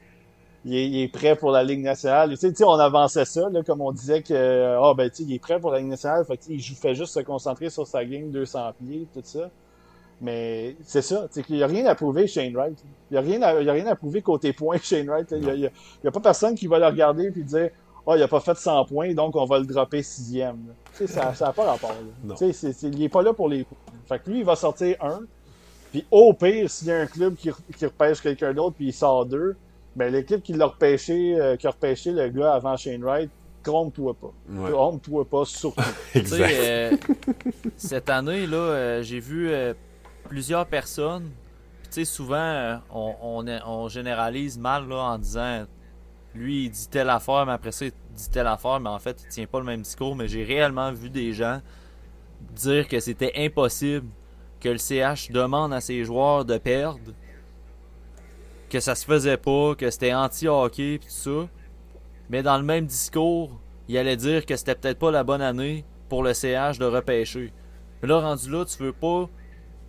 est, 0.67 1.13
prêt 1.13 1.35
pour 1.35 1.51
la 1.51 1.63
Ligue 1.63 1.83
nationale. 1.83 2.31
Tu 2.37 2.53
sais, 2.55 2.63
on 2.63 2.71
avançait 2.71 3.25
ça, 3.25 3.49
là, 3.49 3.61
comme 3.63 3.81
on 3.81 3.91
disait 3.91 4.23
que 4.23 4.77
oh, 4.81 4.95
ben, 4.95 5.09
tu 5.09 5.17
sais, 5.17 5.23
il 5.23 5.33
est 5.35 5.39
prêt 5.39 5.59
pour 5.59 5.71
la 5.71 5.79
Ligue 5.79 5.89
nationale, 5.89 6.25
fait 6.25 6.39
il 6.49 6.61
fait 6.61 6.95
juste 6.95 7.13
se 7.13 7.19
concentrer 7.19 7.69
sur 7.69 7.85
sa 7.85 8.03
game 8.03 8.31
200 8.31 8.73
pieds, 8.79 9.07
tout 9.13 9.21
ça. 9.23 9.49
Mais 10.21 10.77
c'est 10.83 11.01
ça, 11.01 11.27
il 11.49 11.55
n'y 11.57 11.63
a 11.63 11.67
rien 11.67 11.85
à 11.85 11.93
prouver 11.93 12.25
Shane 12.25 12.55
Wright. 12.55 12.81
Il 13.11 13.13
n'y 13.13 13.17
a, 13.17 13.21
rien 13.21 13.41
à, 13.41 13.49
a 13.49 13.71
rien 13.73 13.85
à 13.87 13.95
prouver 13.95 14.21
côté 14.21 14.53
points 14.53 14.77
Shane 14.81 15.07
Wright. 15.09 15.27
Il 15.31 15.41
n'y 15.41 15.65
a, 15.65 15.69
a, 16.05 16.11
pas 16.11 16.21
personne 16.21 16.55
qui 16.55 16.67
va 16.67 16.79
le 16.79 16.85
regarder 16.85 17.25
et 17.25 17.43
dire 17.43 17.69
oh, 18.05 18.15
il 18.15 18.23
a 18.23 18.27
pas 18.27 18.39
fait 18.39 18.55
100 18.55 18.85
points, 18.85 19.13
donc 19.13 19.35
on 19.35 19.45
va 19.45 19.59
le 19.59 19.65
dropper 19.65 20.03
sixième. 20.03 20.73
Tu 20.95 21.07
sais, 21.07 21.07
ça 21.07 21.33
n'a 21.39 21.53
pas 21.53 21.65
rapport. 21.65 21.95
Tu 22.37 22.53
sais, 22.53 22.71
il 22.83 22.99
n'est 22.99 23.09
pas 23.09 23.21
là 23.21 23.33
pour 23.33 23.49
les 23.49 23.63
points. 23.63 23.77
Fait 24.07 24.19
que 24.19 24.29
lui, 24.29 24.39
il 24.39 24.45
va 24.45 24.55
sortir 24.55 24.97
un. 25.01 25.21
Puis 25.91 26.05
au 26.11 26.33
pire, 26.33 26.69
s'il 26.69 26.89
y 26.89 26.91
a 26.91 27.01
un 27.01 27.05
club 27.05 27.35
qui, 27.35 27.49
qui 27.77 27.85
repêche 27.85 28.21
quelqu'un 28.21 28.53
d'autre 28.53 28.75
puis 28.75 28.87
il 28.87 28.93
sort 28.93 29.25
deux, 29.25 29.55
ben 29.95 30.11
l'équipe 30.11 30.43
qui 30.43 30.53
l'a 30.53 30.65
repêché, 30.65 31.39
euh, 31.39 31.55
qui 31.55 31.67
a 31.67 31.71
repêché 31.71 32.11
le 32.11 32.27
gars 32.29 32.53
avant 32.53 32.75
Shane 32.75 33.01
Wright, 33.01 33.29
trompe-toi 33.63 34.13
pas. 34.13 34.33
Trompe-toi 34.69 35.25
pas, 35.25 35.45
surtout. 35.45 35.81
exact. 36.15 36.53
Euh, 36.53 36.91
cette 37.77 38.09
année, 38.09 38.45
là, 38.45 38.57
euh, 38.57 39.03
j'ai 39.03 39.19
vu 39.19 39.51
plusieurs 40.27 40.65
personnes. 40.65 41.31
Tu 41.85 42.03
sais, 42.03 42.05
souvent, 42.05 42.79
on, 42.93 43.15
on, 43.21 43.59
on, 43.65 43.87
généralise 43.87 44.57
mal 44.57 44.89
là, 44.89 44.97
en 44.97 45.17
disant 45.17 45.65
lui, 46.35 46.65
il 46.65 46.69
dit 46.69 46.87
telle 46.89 47.09
affaire, 47.09 47.45
mais 47.45 47.53
après 47.53 47.71
ça, 47.71 47.85
il 47.85 47.91
dit 48.13 48.29
telle 48.29 48.47
affaire, 48.47 48.79
mais 48.79 48.89
en 48.89 48.99
fait, 48.99 49.21
il 49.23 49.29
tient 49.29 49.45
pas 49.45 49.59
le 49.59 49.65
même 49.65 49.81
discours. 49.81 50.15
Mais 50.15 50.27
j'ai 50.27 50.43
réellement 50.43 50.91
vu 50.91 51.09
des 51.09 51.33
gens 51.33 51.61
dire 52.53 52.87
que 52.87 52.99
c'était 52.99 53.33
impossible 53.37 54.07
que 54.59 54.69
le 54.69 54.77
CH 54.77 55.31
demande 55.31 55.73
à 55.73 55.81
ses 55.81 56.03
joueurs 56.03 56.45
de 56.45 56.57
perdre, 56.57 57.13
que 58.69 58.79
ça 58.79 58.95
se 58.95 59.05
faisait 59.05 59.37
pas, 59.37 59.75
que 59.75 59.89
c'était 59.89 60.13
anti-hockey, 60.13 60.99
pis 60.99 61.07
tout 61.07 61.13
ça. 61.13 61.49
Mais 62.29 62.43
dans 62.43 62.57
le 62.57 62.63
même 62.63 62.85
discours, 62.85 63.59
il 63.87 63.97
allait 63.97 64.17
dire 64.17 64.45
que 64.45 64.55
c'était 64.55 64.75
peut-être 64.75 64.99
pas 64.99 65.11
la 65.11 65.23
bonne 65.23 65.41
année 65.41 65.85
pour 66.09 66.23
le 66.23 66.33
CH 66.33 66.79
de 66.79 66.85
repêcher. 66.85 67.53
Mais 68.01 68.07
là, 68.07 68.19
rendu 68.19 68.49
là, 68.49 68.65
tu 68.65 68.81
veux 68.83 68.93
pas. 68.93 69.29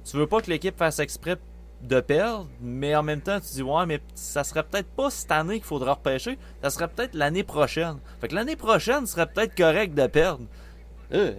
Tu 0.05 0.17
veux 0.17 0.27
pas 0.27 0.41
que 0.41 0.51
l'équipe 0.51 0.77
fasse 0.77 0.99
exprès 1.01 1.37
de 1.83 2.01
perdre, 2.01 2.49
mais 2.61 2.97
en 2.97 3.03
même 3.03 3.21
temps, 3.21 3.39
tu 3.39 3.55
dis 3.55 3.63
ouais, 3.63 3.87
mais 3.87 4.01
ça 4.15 4.45
serait 4.45 4.63
peut-être 4.63 4.89
pas 4.89 5.11
cette 5.11 5.31
année 5.31 5.57
qu'il 5.57 5.65
faudra 5.65 5.95
repêcher, 5.95 6.39
ça 6.63 6.71
serait 6.71 6.89
peut-être 6.89 7.15
l'année 7.15 7.45
prochaine. 7.45 7.99
Fait 8.21 8.29
que 8.29 8.35
l'année 8.35 8.57
prochaine 8.57 9.07
serait 9.07 9.27
peut-être 9.27 9.55
correct 9.55 9.95
de 9.95 10.07
perdre. 10.07 10.45
Euh, 11.13 11.33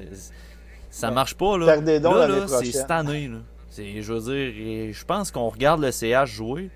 ça 0.89 1.11
marche 1.11 1.35
pas 1.35 1.57
là. 1.57 1.65
Perdez 1.65 1.99
donc 1.99 2.15
là, 2.15 2.27
là 2.27 2.47
c'est 2.47 2.71
cette 2.71 2.91
année 2.91 3.27
là. 3.27 3.39
Je 3.75 4.13
veux 4.13 4.33
dire, 4.33 4.93
je 4.93 5.05
pense 5.05 5.31
qu'on 5.31 5.49
regarde 5.49 5.81
le 5.81 5.91
CH 5.91 6.25
jouer. 6.25 6.69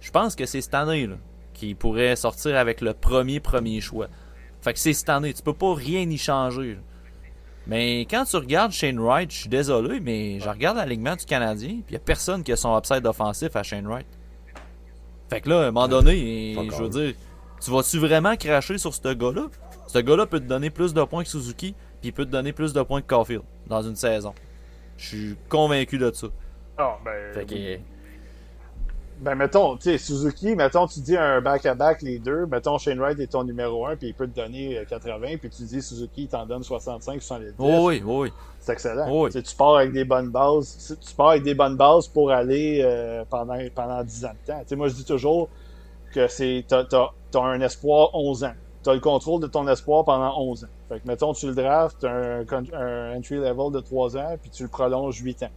Je 0.00 0.10
pense 0.10 0.36
que 0.36 0.46
c'est 0.46 0.60
cette 0.60 0.74
année 0.74 1.06
là 1.06 1.16
qui 1.54 1.74
pourrait 1.74 2.16
sortir 2.16 2.56
avec 2.56 2.80
le 2.80 2.94
premier 2.94 3.40
premier 3.40 3.80
choix. 3.80 4.08
Fait 4.62 4.72
que 4.72 4.78
c'est 4.78 4.92
cette 4.92 5.08
année, 5.08 5.32
tu 5.32 5.42
peux 5.42 5.54
pas 5.54 5.74
rien 5.74 6.08
y 6.08 6.18
changer. 6.18 6.74
là. 6.74 6.80
Mais 7.70 8.00
quand 8.00 8.24
tu 8.24 8.36
regardes 8.36 8.72
Shane 8.72 8.98
Wright, 8.98 9.30
je 9.30 9.42
suis 9.42 9.48
désolé, 9.48 10.00
mais 10.00 10.40
je 10.40 10.48
regarde 10.48 10.76
l'alignement 10.76 11.14
du 11.14 11.24
Canadien, 11.24 11.82
puis 11.86 11.94
y 11.94 11.96
a 11.96 12.00
personne 12.00 12.42
qui 12.42 12.50
a 12.50 12.56
son 12.56 12.76
upside 12.76 13.06
offensif 13.06 13.54
à 13.54 13.62
Shane 13.62 13.86
Wright. 13.86 14.08
Fait 15.28 15.40
que 15.40 15.48
là, 15.48 15.60
à 15.60 15.62
un 15.68 15.70
moment 15.70 15.86
donné, 15.86 16.56
je 16.56 16.82
veux 16.82 16.88
dire, 16.88 17.14
tu 17.60 17.70
vas-tu 17.70 18.00
vraiment 18.00 18.34
cracher 18.34 18.76
sur 18.76 18.92
ce 18.92 19.14
gars-là? 19.14 19.46
Ce 19.86 19.98
gars-là 20.00 20.26
peut 20.26 20.40
te 20.40 20.46
donner 20.46 20.70
plus 20.70 20.92
de 20.92 21.04
points 21.04 21.22
que 21.22 21.28
Suzuki, 21.28 21.76
puis 22.00 22.08
il 22.08 22.12
peut 22.12 22.24
te 22.24 22.32
donner 22.32 22.52
plus 22.52 22.72
de 22.72 22.82
points 22.82 23.02
que 23.02 23.06
Caulfield 23.06 23.44
dans 23.68 23.82
une 23.82 23.94
saison. 23.94 24.34
Je 24.96 25.06
suis 25.06 25.36
convaincu 25.48 25.96
de 25.96 26.10
ça. 26.12 26.26
Ah, 26.76 26.98
ben, 27.04 27.32
Fait 27.32 27.46
que, 27.46 27.78
ben, 29.20 29.34
mettons, 29.34 29.76
tu 29.76 29.90
sais, 29.90 29.98
Suzuki, 29.98 30.56
mettons, 30.56 30.86
tu 30.86 31.00
dis 31.00 31.16
un 31.16 31.40
back-à-back 31.40 32.02
les 32.02 32.18
deux, 32.18 32.46
mettons, 32.46 32.78
Shane 32.78 32.98
Wright 32.98 33.18
est 33.20 33.26
ton 33.28 33.44
numéro 33.44 33.86
1, 33.86 33.96
puis 33.96 34.08
il 34.08 34.14
peut 34.14 34.26
te 34.26 34.34
donner 34.40 34.78
euh, 34.78 34.84
80, 34.84 35.36
puis 35.38 35.50
tu 35.50 35.62
dis 35.62 35.82
Suzuki, 35.82 36.22
il 36.22 36.28
t'en 36.28 36.46
donne 36.46 36.62
65, 36.62 37.20
70. 37.20 37.54
oh 37.58 37.86
oui, 37.88 38.02
oh 38.06 38.22
oui. 38.22 38.32
C'est 38.58 38.72
excellent. 38.72 39.06
Oh 39.10 39.24
oui. 39.26 39.30
Tu 39.42 39.56
pars 39.56 39.76
avec 39.76 39.92
des 39.92 40.04
bonnes 40.04 40.30
bases. 40.30 40.96
Tu 41.06 41.14
pars 41.14 41.30
avec 41.30 41.42
des 41.42 41.54
bonnes 41.54 41.76
bases 41.76 42.08
pour 42.08 42.30
aller 42.30 42.80
euh, 42.84 43.24
pendant, 43.28 43.56
pendant 43.74 44.02
10 44.02 44.24
ans 44.24 44.32
de 44.46 44.52
temps. 44.52 44.58
Tu 44.60 44.68
sais, 44.68 44.76
moi, 44.76 44.88
je 44.88 44.94
dis 44.94 45.04
toujours 45.04 45.48
que 46.12 46.26
c'est 46.28 46.64
t'as, 46.66 46.84
t'as- 46.84 47.10
t'as 47.30 47.40
un 47.42 47.60
espoir 47.60 48.10
11 48.14 48.44
ans. 48.44 48.52
Tu 48.82 48.90
as 48.90 48.94
le 48.94 49.00
contrôle 49.00 49.40
de 49.42 49.46
ton 49.46 49.68
espoir 49.68 50.04
pendant 50.04 50.34
11 50.40 50.64
ans. 50.64 50.68
Fait 50.88 51.00
que, 51.00 51.06
mettons, 51.06 51.32
tu 51.34 51.46
le 51.46 51.54
drafts, 51.54 52.00
tu 52.00 52.06
un, 52.06 52.44
un 52.74 53.16
entry 53.16 53.36
level 53.36 53.70
de 53.72 53.80
3 53.80 54.16
ans, 54.16 54.36
puis 54.40 54.50
tu 54.50 54.62
le 54.62 54.68
prolonges 54.70 55.18
8 55.18 55.42
ans. 55.44 55.50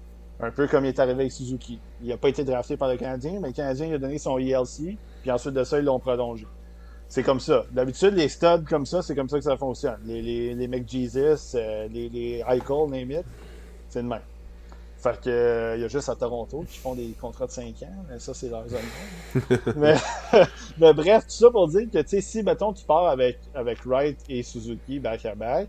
Un 0.43 0.51
peu 0.51 0.67
comme 0.67 0.85
il 0.85 0.89
est 0.89 0.99
arrivé 0.99 1.21
avec 1.21 1.31
Suzuki. 1.31 1.79
Il 2.01 2.09
n'a 2.09 2.17
pas 2.17 2.29
été 2.29 2.43
drafté 2.43 2.75
par 2.75 2.89
le 2.89 2.97
Canadien, 2.97 3.39
mais 3.41 3.49
le 3.49 3.53
Canadien 3.53 3.93
a 3.93 3.97
donné 3.97 4.17
son 4.17 4.37
ELC, 4.37 4.97
puis 5.21 5.31
ensuite 5.31 5.53
de 5.53 5.63
ça, 5.63 5.79
ils 5.79 5.85
l'ont 5.85 5.99
prolongé. 5.99 6.45
C'est 7.07 7.23
comme 7.23 7.39
ça. 7.39 7.65
D'habitude, 7.71 8.13
les 8.15 8.27
studs 8.27 8.65
comme 8.67 8.85
ça, 8.85 9.01
c'est 9.01 9.15
comme 9.15 9.29
ça 9.29 9.37
que 9.37 9.43
ça 9.43 9.55
fonctionne. 9.55 9.99
Les, 10.05 10.21
les, 10.21 10.55
les 10.55 10.67
McJesus, 10.67 11.55
euh, 11.55 11.87
les, 11.87 12.09
les 12.09 12.43
Eichel, 12.47 12.89
name 12.89 13.11
it, 13.11 13.25
c'est 13.87 14.01
le 14.01 14.07
même. 14.07 14.21
Fait 14.97 15.19
que, 15.19 15.29
euh, 15.29 15.75
il 15.75 15.81
y 15.81 15.85
a 15.85 15.87
juste 15.89 16.07
à 16.07 16.15
Toronto 16.15 16.65
qui 16.67 16.77
font 16.77 16.95
des 16.95 17.09
contrats 17.19 17.45
de 17.45 17.51
5 17.51 17.65
ans, 17.83 18.05
mais 18.09 18.19
ça, 18.19 18.33
c'est 18.33 18.49
leur 18.49 18.63
zone. 18.67 18.79
mais, 19.75 19.95
mais 20.77 20.93
bref, 20.93 21.25
tout 21.25 21.33
ça 21.33 21.51
pour 21.51 21.67
dire 21.67 21.89
que, 21.91 21.99
tu 21.99 22.07
sais, 22.07 22.21
si, 22.21 22.41
mettons, 22.41 22.73
tu 22.73 22.85
pars 22.85 23.07
avec, 23.07 23.37
avec 23.53 23.85
Wright 23.85 24.17
et 24.29 24.43
Suzuki 24.43 24.99
back-à-back, 24.99 25.67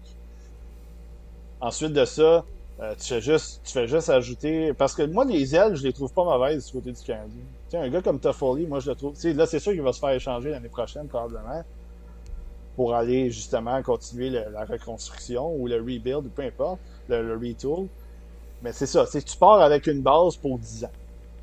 ensuite 1.60 1.92
de 1.92 2.04
ça, 2.04 2.44
euh, 2.80 2.94
tu, 2.98 3.06
fais 3.06 3.20
juste, 3.20 3.60
tu 3.64 3.72
fais 3.72 3.86
juste 3.86 4.08
ajouter. 4.08 4.72
Parce 4.74 4.94
que 4.94 5.02
moi, 5.02 5.24
les 5.24 5.54
ailes, 5.54 5.76
je 5.76 5.82
les 5.82 5.92
trouve 5.92 6.12
pas 6.12 6.24
mauvaises 6.24 6.66
du 6.66 6.72
côté 6.72 6.92
du 6.92 7.02
Canadien. 7.02 7.42
Sais, 7.68 7.78
un 7.78 7.88
gars 7.88 8.02
comme 8.02 8.18
Toffoli, 8.18 8.66
moi, 8.66 8.80
je 8.80 8.90
le 8.90 8.96
trouve. 8.96 9.14
Tu 9.14 9.20
sais, 9.20 9.32
là, 9.32 9.46
c'est 9.46 9.60
sûr 9.60 9.72
qu'il 9.72 9.82
va 9.82 9.92
se 9.92 10.00
faire 10.00 10.10
échanger 10.10 10.50
l'année 10.50 10.68
prochaine, 10.68 11.06
probablement, 11.06 11.62
pour 12.74 12.94
aller 12.94 13.30
justement 13.30 13.80
continuer 13.82 14.30
la 14.30 14.64
reconstruction 14.64 15.54
ou 15.54 15.68
le 15.68 15.76
rebuild, 15.76 16.26
ou 16.26 16.30
peu 16.34 16.42
importe, 16.42 16.80
le, 17.08 17.34
retool. 17.34 17.86
Mais 18.62 18.72
c'est 18.72 18.86
ça, 18.86 19.06
tu 19.06 19.36
pars 19.38 19.60
avec 19.60 19.86
une 19.86 20.00
base 20.00 20.36
pour 20.36 20.58
10 20.58 20.84
ans. 20.84 20.92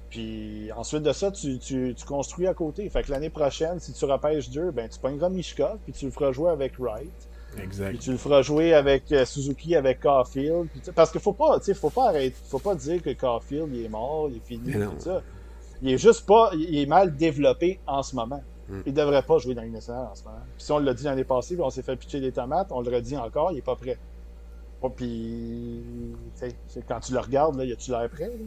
Puis 0.09 0.69
ensuite 0.75 1.03
de 1.03 1.13
ça, 1.13 1.31
tu, 1.31 1.57
tu, 1.57 1.93
tu 1.95 2.05
construis 2.05 2.47
à 2.47 2.53
côté. 2.53 2.89
Fait 2.89 3.03
que 3.03 3.11
l'année 3.11 3.29
prochaine, 3.29 3.79
si 3.79 3.93
tu 3.93 4.03
repêches 4.03 4.49
deux, 4.49 4.71
ben 4.71 4.89
tu 4.89 4.99
pogneras 4.99 5.29
Mishkov, 5.29 5.77
puis 5.85 5.93
tu 5.93 6.05
le 6.05 6.11
feras 6.11 6.33
jouer 6.33 6.49
avec 6.49 6.77
Wright. 6.77 7.29
Puis 7.51 7.63
Exact. 7.63 7.99
tu 7.99 8.11
le 8.11 8.17
feras 8.17 8.41
jouer 8.41 8.73
avec 8.73 9.11
euh, 9.11 9.25
Suzuki, 9.25 9.75
avec 9.75 9.99
Caulfield. 9.99 10.67
Puis, 10.69 10.81
parce 10.95 11.11
qu'il 11.11 11.21
faut 11.21 11.33
pas, 11.33 11.59
tu 11.59 11.65
sais, 11.65 11.73
faut 11.73 11.89
pas 11.89 12.09
arrêter, 12.09 12.35
faut 12.47 12.59
pas 12.59 12.75
dire 12.75 13.01
que 13.01 13.11
Caulfield 13.11 13.69
il 13.73 13.85
est 13.85 13.89
mort, 13.89 14.29
il 14.29 14.37
est 14.37 14.45
fini, 14.45 14.71
tout 14.73 14.99
ça. 14.99 15.21
Il 15.81 15.91
est 15.91 15.97
juste 15.97 16.25
pas, 16.25 16.51
il 16.53 16.77
est 16.77 16.85
mal 16.85 17.15
développé 17.15 17.79
en 17.87 18.03
ce 18.03 18.15
moment. 18.15 18.41
Mm. 18.69 18.81
Il 18.85 18.93
devrait 18.93 19.23
pas 19.23 19.37
jouer 19.39 19.55
dans 19.55 19.63
nationale 19.63 20.07
en 20.11 20.15
ce 20.15 20.23
moment. 20.23 20.39
Puis 20.55 20.65
si 20.65 20.71
on 20.71 20.79
l'a 20.79 20.93
dit 20.93 21.03
l'année 21.03 21.23
passée, 21.23 21.55
puis 21.55 21.63
on 21.63 21.69
s'est 21.69 21.81
fait 21.81 21.95
pitcher 21.95 22.21
des 22.21 22.31
tomates, 22.31 22.71
on 22.71 22.81
le 22.81 22.89
redit 22.89 23.17
encore, 23.17 23.51
il 23.51 23.57
est 23.57 23.63
pas 23.63 23.75
prêt. 23.75 23.97
Oh, 24.81 24.89
puis, 24.89 25.83
quand 26.87 26.99
tu 27.01 27.13
le 27.13 27.19
regardes, 27.19 27.55
là, 27.55 27.65
y 27.65 27.71
a-tu 27.71 27.91
l'air 27.91 28.09
prêt? 28.09 28.27
Là? 28.27 28.45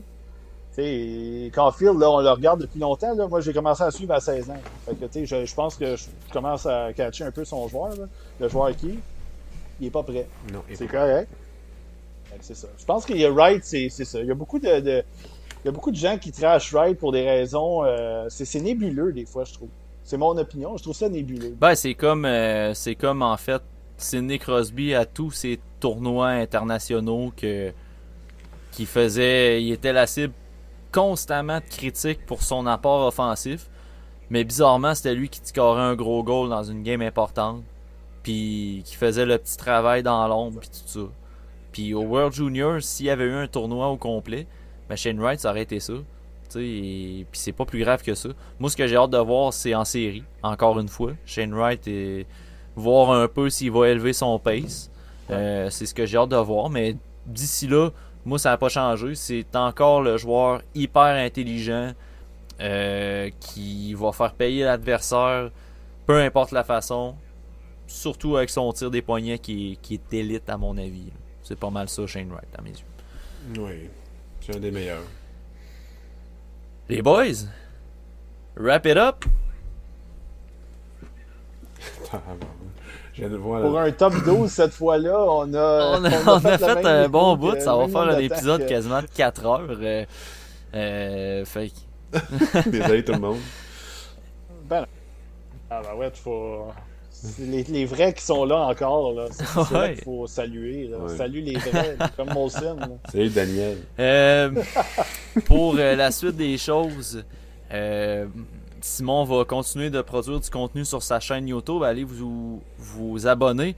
Tu 0.76 0.82
sais, 0.82 1.50
Caulfield, 1.54 1.98
là, 2.00 2.10
on 2.10 2.20
le 2.20 2.30
regarde 2.30 2.60
depuis 2.62 2.80
longtemps. 2.80 3.14
Là. 3.14 3.28
Moi, 3.28 3.40
j'ai 3.40 3.52
commencé 3.52 3.82
à 3.82 3.90
suivre 3.90 4.12
à 4.14 4.20
16 4.20 4.50
ans. 4.50 4.60
Fait 4.86 4.94
que, 4.94 5.04
tu 5.06 5.12
sais, 5.12 5.26
je, 5.26 5.44
je 5.46 5.54
pense 5.54 5.76
que 5.76 5.94
je 5.96 6.04
commence 6.32 6.66
à 6.66 6.92
catcher 6.92 7.24
un 7.24 7.30
peu 7.30 7.44
son 7.44 7.68
joueur. 7.68 7.90
Là. 7.96 8.06
Le 8.40 8.48
joueur 8.48 8.74
qui, 8.74 8.98
il 9.80 9.86
est 9.86 9.90
pas 9.90 10.02
prêt. 10.02 10.26
Non, 10.52 10.62
C'est 10.72 10.86
correct. 10.88 11.28
C'est 12.40 12.56
ça. 12.56 12.66
Je 12.76 12.84
pense 12.84 13.06
qu'il 13.06 13.18
y 13.18 13.24
a 13.24 13.30
Wright, 13.30 13.62
c'est 13.64 13.88
c'est 13.88 14.04
ça. 14.04 14.18
Il 14.20 14.26
y 14.26 14.30
a 14.30 14.34
beaucoup 14.34 14.58
de, 14.58 14.80
de- 14.80 15.04
il 15.62 15.66
y 15.66 15.68
a 15.68 15.70
beaucoup 15.72 15.92
de 15.92 15.96
gens 15.96 16.18
qui 16.18 16.32
trashent 16.32 16.72
Wright 16.74 16.98
pour 16.98 17.12
des 17.12 17.22
raisons. 17.22 17.84
euh, 17.84 18.26
c'est 18.28 18.44
c'est 18.44 18.60
nébuleux 18.60 19.12
des 19.12 19.24
fois, 19.24 19.44
je 19.44 19.54
trouve. 19.54 19.68
C'est 20.02 20.16
mon 20.16 20.36
opinion. 20.36 20.76
Je 20.76 20.82
trouve 20.82 20.96
ça 20.96 21.08
nébuleux. 21.08 21.54
Ben, 21.60 21.76
c'est 21.76 21.94
comme, 21.94 22.24
euh, 22.24 22.74
c'est 22.74 22.96
comme 22.96 23.22
en 23.22 23.36
fait, 23.36 23.62
Sidney 23.96 24.38
Crosby 24.40 24.94
à 24.94 25.06
tous 25.06 25.30
ces 25.30 25.60
tournois 25.78 26.28
internationaux 26.30 27.32
que 27.36 27.72
qui 28.72 28.84
faisait, 28.84 29.62
il 29.62 29.70
était 29.70 29.92
la 29.92 30.08
cible 30.08 30.32
constamment 30.94 31.58
de 31.58 31.64
critiques 31.68 32.24
pour 32.24 32.42
son 32.42 32.66
apport 32.66 33.06
offensif, 33.06 33.68
mais 34.30 34.44
bizarrement 34.44 34.94
c'était 34.94 35.14
lui 35.14 35.28
qui 35.28 35.40
scorait 35.42 35.82
un 35.82 35.94
gros 35.96 36.22
goal 36.22 36.48
dans 36.48 36.62
une 36.62 36.82
game 36.82 37.02
importante, 37.02 37.62
puis 38.22 38.82
qui 38.84 38.94
faisait 38.94 39.26
le 39.26 39.36
petit 39.38 39.56
travail 39.56 40.02
dans 40.02 40.26
l'ombre 40.28 40.60
puis 40.60 40.68
tout 40.70 40.86
ça. 41.00 41.06
Puis 41.72 41.92
au 41.94 42.02
World 42.02 42.32
Junior, 42.32 42.80
s'il 42.80 43.06
y 43.06 43.10
avait 43.10 43.24
eu 43.24 43.32
un 43.34 43.48
tournoi 43.48 43.88
au 43.88 43.96
complet, 43.96 44.46
ben 44.88 44.96
Shane 44.96 45.18
Wright 45.20 45.40
ça 45.40 45.50
aurait 45.50 45.62
été 45.62 45.80
ça. 45.80 45.94
Et- 46.56 47.26
Puis 47.32 47.40
c'est 47.40 47.52
pas 47.52 47.64
plus 47.64 47.80
grave 47.80 48.02
que 48.04 48.14
ça. 48.14 48.28
Moi, 48.60 48.70
ce 48.70 48.76
que 48.76 48.86
j'ai 48.86 48.94
hâte 48.94 49.10
de 49.10 49.18
voir, 49.18 49.52
c'est 49.52 49.74
en 49.74 49.84
série, 49.84 50.22
encore 50.40 50.78
une 50.78 50.86
fois. 50.88 51.10
Shane 51.26 51.52
Wright 51.52 51.84
et 51.88 52.26
voir 52.76 53.10
un 53.10 53.26
peu 53.26 53.50
s'il 53.50 53.72
va 53.72 53.88
élever 53.88 54.12
son 54.12 54.38
pace. 54.38 54.88
Euh, 55.30 55.68
c'est 55.70 55.86
ce 55.86 55.94
que 55.94 56.06
j'ai 56.06 56.16
hâte 56.16 56.28
de 56.28 56.36
voir. 56.36 56.70
Mais 56.70 56.96
d'ici 57.26 57.66
là, 57.66 57.90
moi, 58.24 58.38
ça 58.38 58.50
n'a 58.50 58.56
pas 58.56 58.68
changé. 58.68 59.14
C'est 59.14 59.54
encore 59.54 60.02
le 60.02 60.16
joueur 60.16 60.62
hyper 60.74 61.02
intelligent 61.02 61.92
euh, 62.60 63.30
qui 63.40 63.94
va 63.94 64.12
faire 64.12 64.32
payer 64.32 64.64
l'adversaire, 64.64 65.50
peu 66.06 66.20
importe 66.20 66.52
la 66.52 66.64
façon. 66.64 67.16
Surtout 67.86 68.36
avec 68.36 68.48
son 68.48 68.72
tir 68.72 68.90
des 68.90 69.02
poignets 69.02 69.38
qui 69.38 69.72
est, 69.72 69.76
qui 69.76 69.94
est 69.94 70.14
élite, 70.14 70.48
à 70.48 70.56
mon 70.56 70.76
avis. 70.78 71.12
C'est 71.42 71.58
pas 71.58 71.70
mal 71.70 71.88
ça, 71.88 72.06
Shane 72.06 72.30
Wright, 72.30 72.48
à 72.58 72.62
mes 72.62 72.70
yeux. 72.70 73.58
Oui, 73.58 73.90
c'est 74.40 74.56
un 74.56 74.60
des 74.60 74.70
meilleurs. 74.70 75.02
Les 76.88 77.02
boys, 77.02 77.46
wrap 78.56 78.86
it 78.86 78.96
up. 78.96 79.24
Je 83.14 83.20
viens 83.20 83.30
de 83.30 83.36
voir. 83.36 83.62
Pour 83.62 83.78
un 83.78 83.90
top 83.92 84.14
12 84.24 84.50
cette 84.50 84.72
fois-là, 84.72 85.16
on 85.18 85.54
a, 85.54 85.98
on 86.00 86.04
a, 86.04 86.10
on 86.26 86.44
a 86.44 86.58
fait 86.58 86.84
un 86.86 87.08
bon 87.08 87.36
bout, 87.36 87.58
ça 87.60 87.76
va 87.76 87.86
faire 87.88 88.00
un 88.02 88.18
épisode 88.18 88.62
que- 88.62 88.68
quasiment 88.68 89.00
de 89.02 89.06
4 89.06 89.46
heures. 89.46 89.60
euh, 89.70 90.04
euh, 90.74 91.44
fait 91.44 91.70
que- 92.12 92.68
Désolé 92.70 93.04
tout 93.04 93.12
le 93.12 93.18
monde. 93.20 93.38
Ben, 94.68 94.86
ah 95.70 95.80
ben 95.82 95.96
ouais, 95.98 96.10
tu 96.10 96.20
faut... 96.20 96.66
Les, 97.38 97.62
les 97.62 97.86
vrais 97.86 98.12
qui 98.12 98.22
sont 98.22 98.44
là 98.44 98.56
encore, 98.66 99.14
là. 99.14 99.26
C'est 99.30 99.74
Ouais. 99.74 99.94
qu'il 99.94 100.04
faut 100.04 100.26
saluer. 100.26 100.88
Là. 100.88 100.98
Ouais. 100.98 101.16
Salut 101.16 101.40
les 101.40 101.56
vrais, 101.56 101.96
comme 102.16 102.30
Molson. 102.34 102.76
Salut 103.10 103.30
Daniel. 103.30 103.78
Euh, 103.98 104.50
pour 105.46 105.76
euh, 105.78 105.94
la 105.96 106.10
suite 106.10 106.36
des 106.36 106.58
choses, 106.58 107.24
euh, 107.72 108.26
Simon 108.84 109.24
va 109.24 109.46
continuer 109.46 109.88
de 109.88 110.02
produire 110.02 110.38
du 110.38 110.50
contenu 110.50 110.84
sur 110.84 111.02
sa 111.02 111.18
chaîne 111.18 111.48
YouTube. 111.48 111.82
Allez 111.82 112.04
vous, 112.04 112.62
vous 112.76 113.26
abonner. 113.26 113.76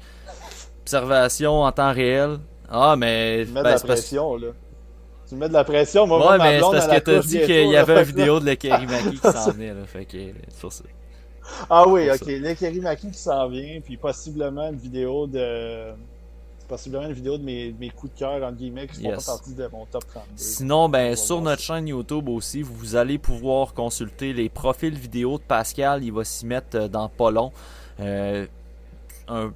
Observation 0.83 1.63
en 1.63 1.71
temps 1.71 1.93
réel. 1.93 2.39
Ah, 2.69 2.97
mais. 2.99 3.45
Tu 3.47 3.53
mets 3.53 3.61
de 3.61 3.63
ben, 3.63 3.63
la 3.63 3.71
parce- 3.71 3.83
pression, 3.85 4.37
là. 4.37 4.49
Tu 5.29 5.37
mets 5.37 5.49
de 5.49 5.53
la 5.53 5.63
pression. 5.63 6.09
Moi, 6.09 6.19
Ouais, 6.33 6.39
mais 6.39 6.57
c'est 6.61 6.71
parce 6.73 6.89
que 6.89 6.99
t'as 6.99 7.21
dit 7.21 7.41
qu'il 7.41 7.69
y 7.69 7.77
avait 7.77 7.99
une 7.99 8.03
vidéo 8.17 8.41
de 8.41 8.47
le 8.47 8.57
Kerimaki 8.57 9.11
qui 9.13 9.19
s'en 9.19 9.53
venait. 9.53 9.75
Là, 9.75 9.85
fait 9.87 10.07
que 10.07 10.19
c'est 10.49 10.61
pour 10.61 10.73
ça. 10.73 10.83
Ah 11.71 11.87
oui, 11.87 12.11
ok. 12.11 12.27
L'Ekeri 12.27 12.81
Maki 12.81 13.13
qui 13.13 13.19
s'en 13.19 13.49
vient, 13.49 13.81
puis 13.85 13.97
possiblement 13.97 14.69
une 14.71 14.77
vidéo 14.77 15.29
de. 15.29 15.93
Possiblement 16.69 17.05
une 17.07 17.13
vidéo 17.13 17.39
de 17.39 17.45
mes, 17.45 17.75
mes 17.79 17.91
coups 17.91 18.13
de 18.15 18.19
cœur, 18.19 18.43
entre 18.43 18.57
guillemets, 18.57 18.87
qui 18.89 19.03
font 19.03 19.11
Yes. 19.11 19.25
pas 19.25 19.33
partie 19.33 19.55
de 19.55 19.69
mon 19.73 19.87
top 19.87 20.05
32. 20.07 20.27
Sinon, 20.35 20.89
ben, 20.89 21.15
sur 21.17 21.41
notre 21.41 21.63
chaîne 21.63 21.87
YouTube 21.89 22.29
aussi, 22.29 22.63
vous 22.63 22.97
allez 22.97 23.19
pouvoir 23.19 23.73
consulter 23.75 24.33
les 24.33 24.49
profils 24.49 24.95
vidéo 24.95 25.39
de 25.39 25.43
Pascal. 25.45 26.03
Il 26.03 26.13
va 26.13 26.25
s'y 26.25 26.45
mettre 26.47 26.77
euh, 26.77 26.89
dans 26.89 27.09
pas 27.09 27.31
long. 27.31 27.53
Euh, 28.01 28.47
un- 29.29 29.53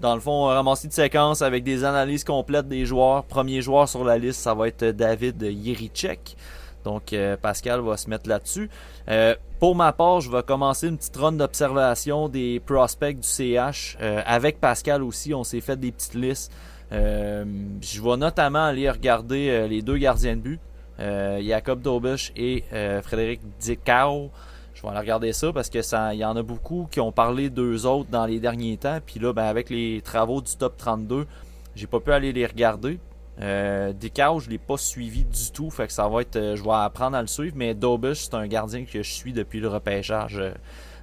dans 0.00 0.14
le 0.14 0.20
fond, 0.20 0.48
un 0.48 0.54
ramassis 0.54 0.88
de 0.88 0.92
séquences 0.92 1.42
avec 1.42 1.62
des 1.64 1.84
analyses 1.84 2.24
complètes 2.24 2.66
des 2.68 2.86
joueurs. 2.86 3.22
Premier 3.24 3.62
joueur 3.62 3.88
sur 3.88 4.04
la 4.04 4.18
liste, 4.18 4.40
ça 4.40 4.52
va 4.54 4.66
être 4.68 4.84
David 4.84 5.40
Yerichek. 5.42 6.36
Donc, 6.84 7.12
euh, 7.12 7.36
Pascal 7.36 7.80
va 7.80 7.96
se 7.96 8.08
mettre 8.10 8.28
là-dessus. 8.28 8.68
Euh, 9.08 9.34
pour 9.58 9.76
ma 9.76 9.92
part, 9.92 10.20
je 10.20 10.30
vais 10.30 10.42
commencer 10.42 10.88
une 10.88 10.96
petite 10.96 11.16
run 11.16 11.32
d'observation 11.32 12.28
des 12.28 12.60
prospects 12.60 13.18
du 13.18 13.26
CH. 13.26 13.96
Euh, 14.00 14.22
avec 14.26 14.60
Pascal 14.60 15.02
aussi, 15.02 15.34
on 15.34 15.44
s'est 15.44 15.60
fait 15.60 15.78
des 15.78 15.92
petites 15.92 16.14
listes. 16.14 16.52
Je 16.90 18.02
vais 18.02 18.16
notamment 18.18 18.64
aller 18.64 18.90
regarder 18.90 19.66
les 19.66 19.80
deux 19.80 19.96
gardiens 19.96 20.36
de 20.36 20.42
but, 20.42 20.60
Jacob 20.98 21.80
Dobisch 21.80 22.34
et 22.36 22.64
Frédéric 23.02 23.40
Dicao. 23.58 24.30
Je 24.74 24.82
vais 24.82 24.88
aller 24.88 24.98
regarder 24.98 25.32
ça 25.32 25.54
parce 25.54 25.70
que 25.70 25.80
ça, 25.80 26.12
il 26.12 26.18
y 26.18 26.24
en 26.24 26.36
a 26.36 26.42
beaucoup 26.42 26.86
qui 26.90 27.00
ont 27.00 27.10
parlé 27.10 27.48
d'eux 27.48 27.86
autres 27.86 28.10
dans 28.10 28.26
les 28.26 28.40
derniers 28.40 28.76
temps. 28.76 28.98
Puis 29.06 29.20
là, 29.20 29.32
ben, 29.32 29.44
avec 29.44 29.70
les 29.70 30.02
travaux 30.02 30.42
du 30.42 30.54
top 30.54 30.76
32, 30.76 31.26
j'ai 31.76 31.86
pas 31.86 32.00
pu 32.00 32.12
aller 32.12 32.30
les 32.32 32.44
regarder. 32.44 32.98
Euh, 33.40 33.92
Dicao, 33.92 34.40
je 34.40 34.50
l'ai 34.50 34.58
pas 34.58 34.76
suivi 34.76 35.24
du 35.24 35.50
tout, 35.52 35.70
ça 35.70 36.06
euh, 36.36 36.56
je 36.56 36.62
vais 36.62 36.70
apprendre 36.70 37.16
à 37.16 37.22
le 37.22 37.26
suivre. 37.26 37.54
Mais 37.56 37.74
Dobisch, 37.74 38.24
c'est 38.24 38.34
un 38.34 38.46
gardien 38.46 38.84
que 38.84 39.02
je 39.02 39.10
suis 39.10 39.32
depuis 39.32 39.60
le 39.60 39.68
repêchage 39.68 40.38
euh, 40.38 40.52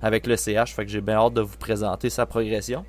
avec 0.01 0.27
le 0.27 0.38
CH, 0.38 0.74
fait 0.74 0.85
que 0.85 0.91
j'ai 0.91 1.01
bien 1.01 1.16
hâte 1.16 1.33
de 1.33 1.41
vous 1.41 1.58
présenter 1.58 2.09
sa 2.09 2.25
progression. 2.25 2.85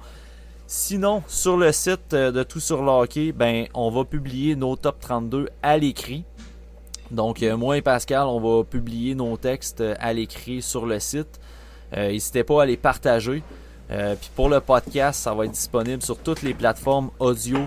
Sinon, 0.67 1.23
sur 1.27 1.57
le 1.57 1.73
site 1.73 2.13
euh, 2.13 2.31
de 2.31 2.43
Tout 2.43 2.61
sur 2.61 2.83
le 2.83 3.33
ben, 3.33 3.67
on 3.75 3.91
va 3.91 4.05
publier 4.05 4.55
nos 4.57 4.77
top 4.77 5.01
32 5.01 5.49
à 5.63 5.79
l'écrit. 5.79 6.25
Donc, 7.11 7.43
moi 7.43 7.77
et 7.77 7.83
Pascal, 7.83 8.27
on 8.29 8.39
va 8.39 8.63
publier 8.63 9.17
nos 9.17 9.37
textes 9.37 9.83
à 9.99 10.13
l'écrit 10.13 10.63
sur 10.63 10.87
le 10.87 11.01
site. 11.01 11.41
N'hésitez 11.93 12.45
pas 12.45 12.63
à 12.63 12.67
les 12.67 12.77
partager. 12.77 13.43
Pour 14.37 14.49
le 14.49 14.61
podcast, 14.61 15.21
ça 15.21 15.35
va 15.35 15.47
être 15.47 15.51
disponible 15.51 16.03
sur 16.03 16.19
toutes 16.19 16.43
les 16.43 16.55
plateformes 16.55 17.11
audio, 17.19 17.59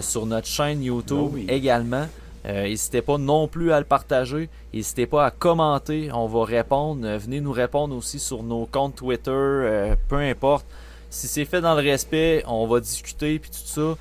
sur 0.00 0.26
notre 0.26 0.46
chaîne 0.46 0.82
YouTube 0.82 1.30
oui. 1.32 1.46
également. 1.48 2.06
Euh, 2.44 2.64
N'hésitez 2.64 3.02
pas 3.02 3.18
non 3.18 3.46
plus 3.46 3.72
à 3.72 3.78
le 3.78 3.84
partager. 3.86 4.48
N'hésitez 4.74 5.06
pas 5.06 5.24
à 5.26 5.30
commenter. 5.30 6.10
On 6.12 6.26
va 6.26 6.44
répondre. 6.44 7.06
Euh, 7.06 7.16
venez 7.18 7.40
nous 7.40 7.52
répondre 7.52 7.94
aussi 7.96 8.18
sur 8.18 8.42
nos 8.42 8.66
comptes 8.66 8.96
Twitter. 8.96 9.30
euh, 9.30 9.94
peu 10.08 10.16
importe. 10.16 10.66
Si 11.08 11.28
c'est 11.28 11.44
fait 11.44 11.60
dans 11.60 11.74
le 11.74 11.82
respect, 11.82 12.42
on 12.48 12.66
va 12.66 12.80
discuter 12.80 13.38
puis 13.38 13.50
tout 13.50 13.58
ça. 13.64 13.94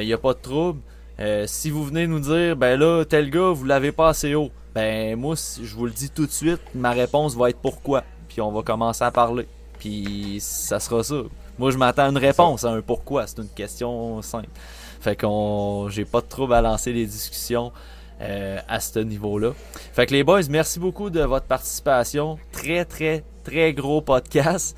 Il 0.00 0.06
n'y 0.06 0.12
a 0.12 0.18
pas 0.18 0.34
de 0.34 0.38
trouble. 0.38 0.80
Euh, 1.18 1.44
si 1.46 1.70
vous 1.70 1.84
venez 1.84 2.06
nous 2.06 2.20
dire, 2.20 2.56
ben 2.56 2.78
là, 2.78 3.04
tel 3.04 3.30
gars, 3.30 3.50
vous 3.50 3.64
l'avez 3.64 3.90
pas 3.90 4.08
assez 4.10 4.34
haut. 4.34 4.50
Ben 4.74 5.16
moi, 5.16 5.34
si- 5.36 5.64
je 5.66 5.74
vous 5.74 5.86
le 5.86 5.92
dis 5.92 6.08
tout 6.10 6.26
de 6.26 6.30
suite, 6.30 6.60
ma 6.74 6.90
réponse 6.92 7.34
va 7.36 7.50
être 7.50 7.58
pourquoi. 7.58 8.04
Puis 8.28 8.40
on 8.40 8.50
va 8.52 8.62
commencer 8.62 9.02
à 9.04 9.10
parler. 9.10 9.46
Puis 9.78 10.38
ça 10.40 10.78
sera 10.78 11.02
ça. 11.02 11.16
Moi, 11.58 11.70
je 11.70 11.78
m'attends 11.78 12.04
à 12.04 12.08
une 12.08 12.18
réponse, 12.18 12.64
à 12.64 12.70
un 12.70 12.80
pourquoi. 12.80 13.26
C'est 13.26 13.38
une 13.38 13.48
question 13.48 14.22
simple. 14.22 14.48
Fait 15.02 15.16
qu'on, 15.16 15.88
j'ai 15.88 16.04
pas 16.04 16.20
de 16.20 16.26
trouble 16.26 16.54
à 16.54 16.62
lancer 16.62 16.92
les 16.92 17.06
discussions 17.06 17.72
euh, 18.20 18.58
à 18.68 18.78
ce 18.78 19.00
niveau-là. 19.00 19.50
Fait 19.92 20.06
que 20.06 20.12
les 20.12 20.22
boys, 20.22 20.42
merci 20.48 20.78
beaucoup 20.78 21.10
de 21.10 21.20
votre 21.22 21.46
participation. 21.46 22.38
Très, 22.52 22.84
très, 22.84 23.24
très 23.42 23.72
gros 23.74 24.00
podcast. 24.00 24.76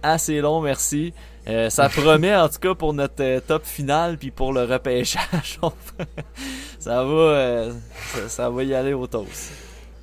Assez 0.00 0.40
long, 0.40 0.60
merci. 0.60 1.12
Euh, 1.48 1.70
ça 1.70 1.88
promet 1.96 2.36
en 2.36 2.48
tout 2.48 2.60
cas 2.60 2.74
pour 2.74 2.94
notre 2.94 3.20
euh, 3.20 3.40
top 3.40 3.64
final 3.64 4.16
puis 4.16 4.30
pour 4.30 4.52
le 4.52 4.62
repêchage. 4.62 5.58
ça 6.78 7.02
va, 7.02 7.12
euh, 7.12 7.72
ça, 8.12 8.28
ça 8.28 8.50
va 8.50 8.62
y 8.62 8.74
aller 8.74 8.92
au 8.92 9.08
toast. 9.08 9.73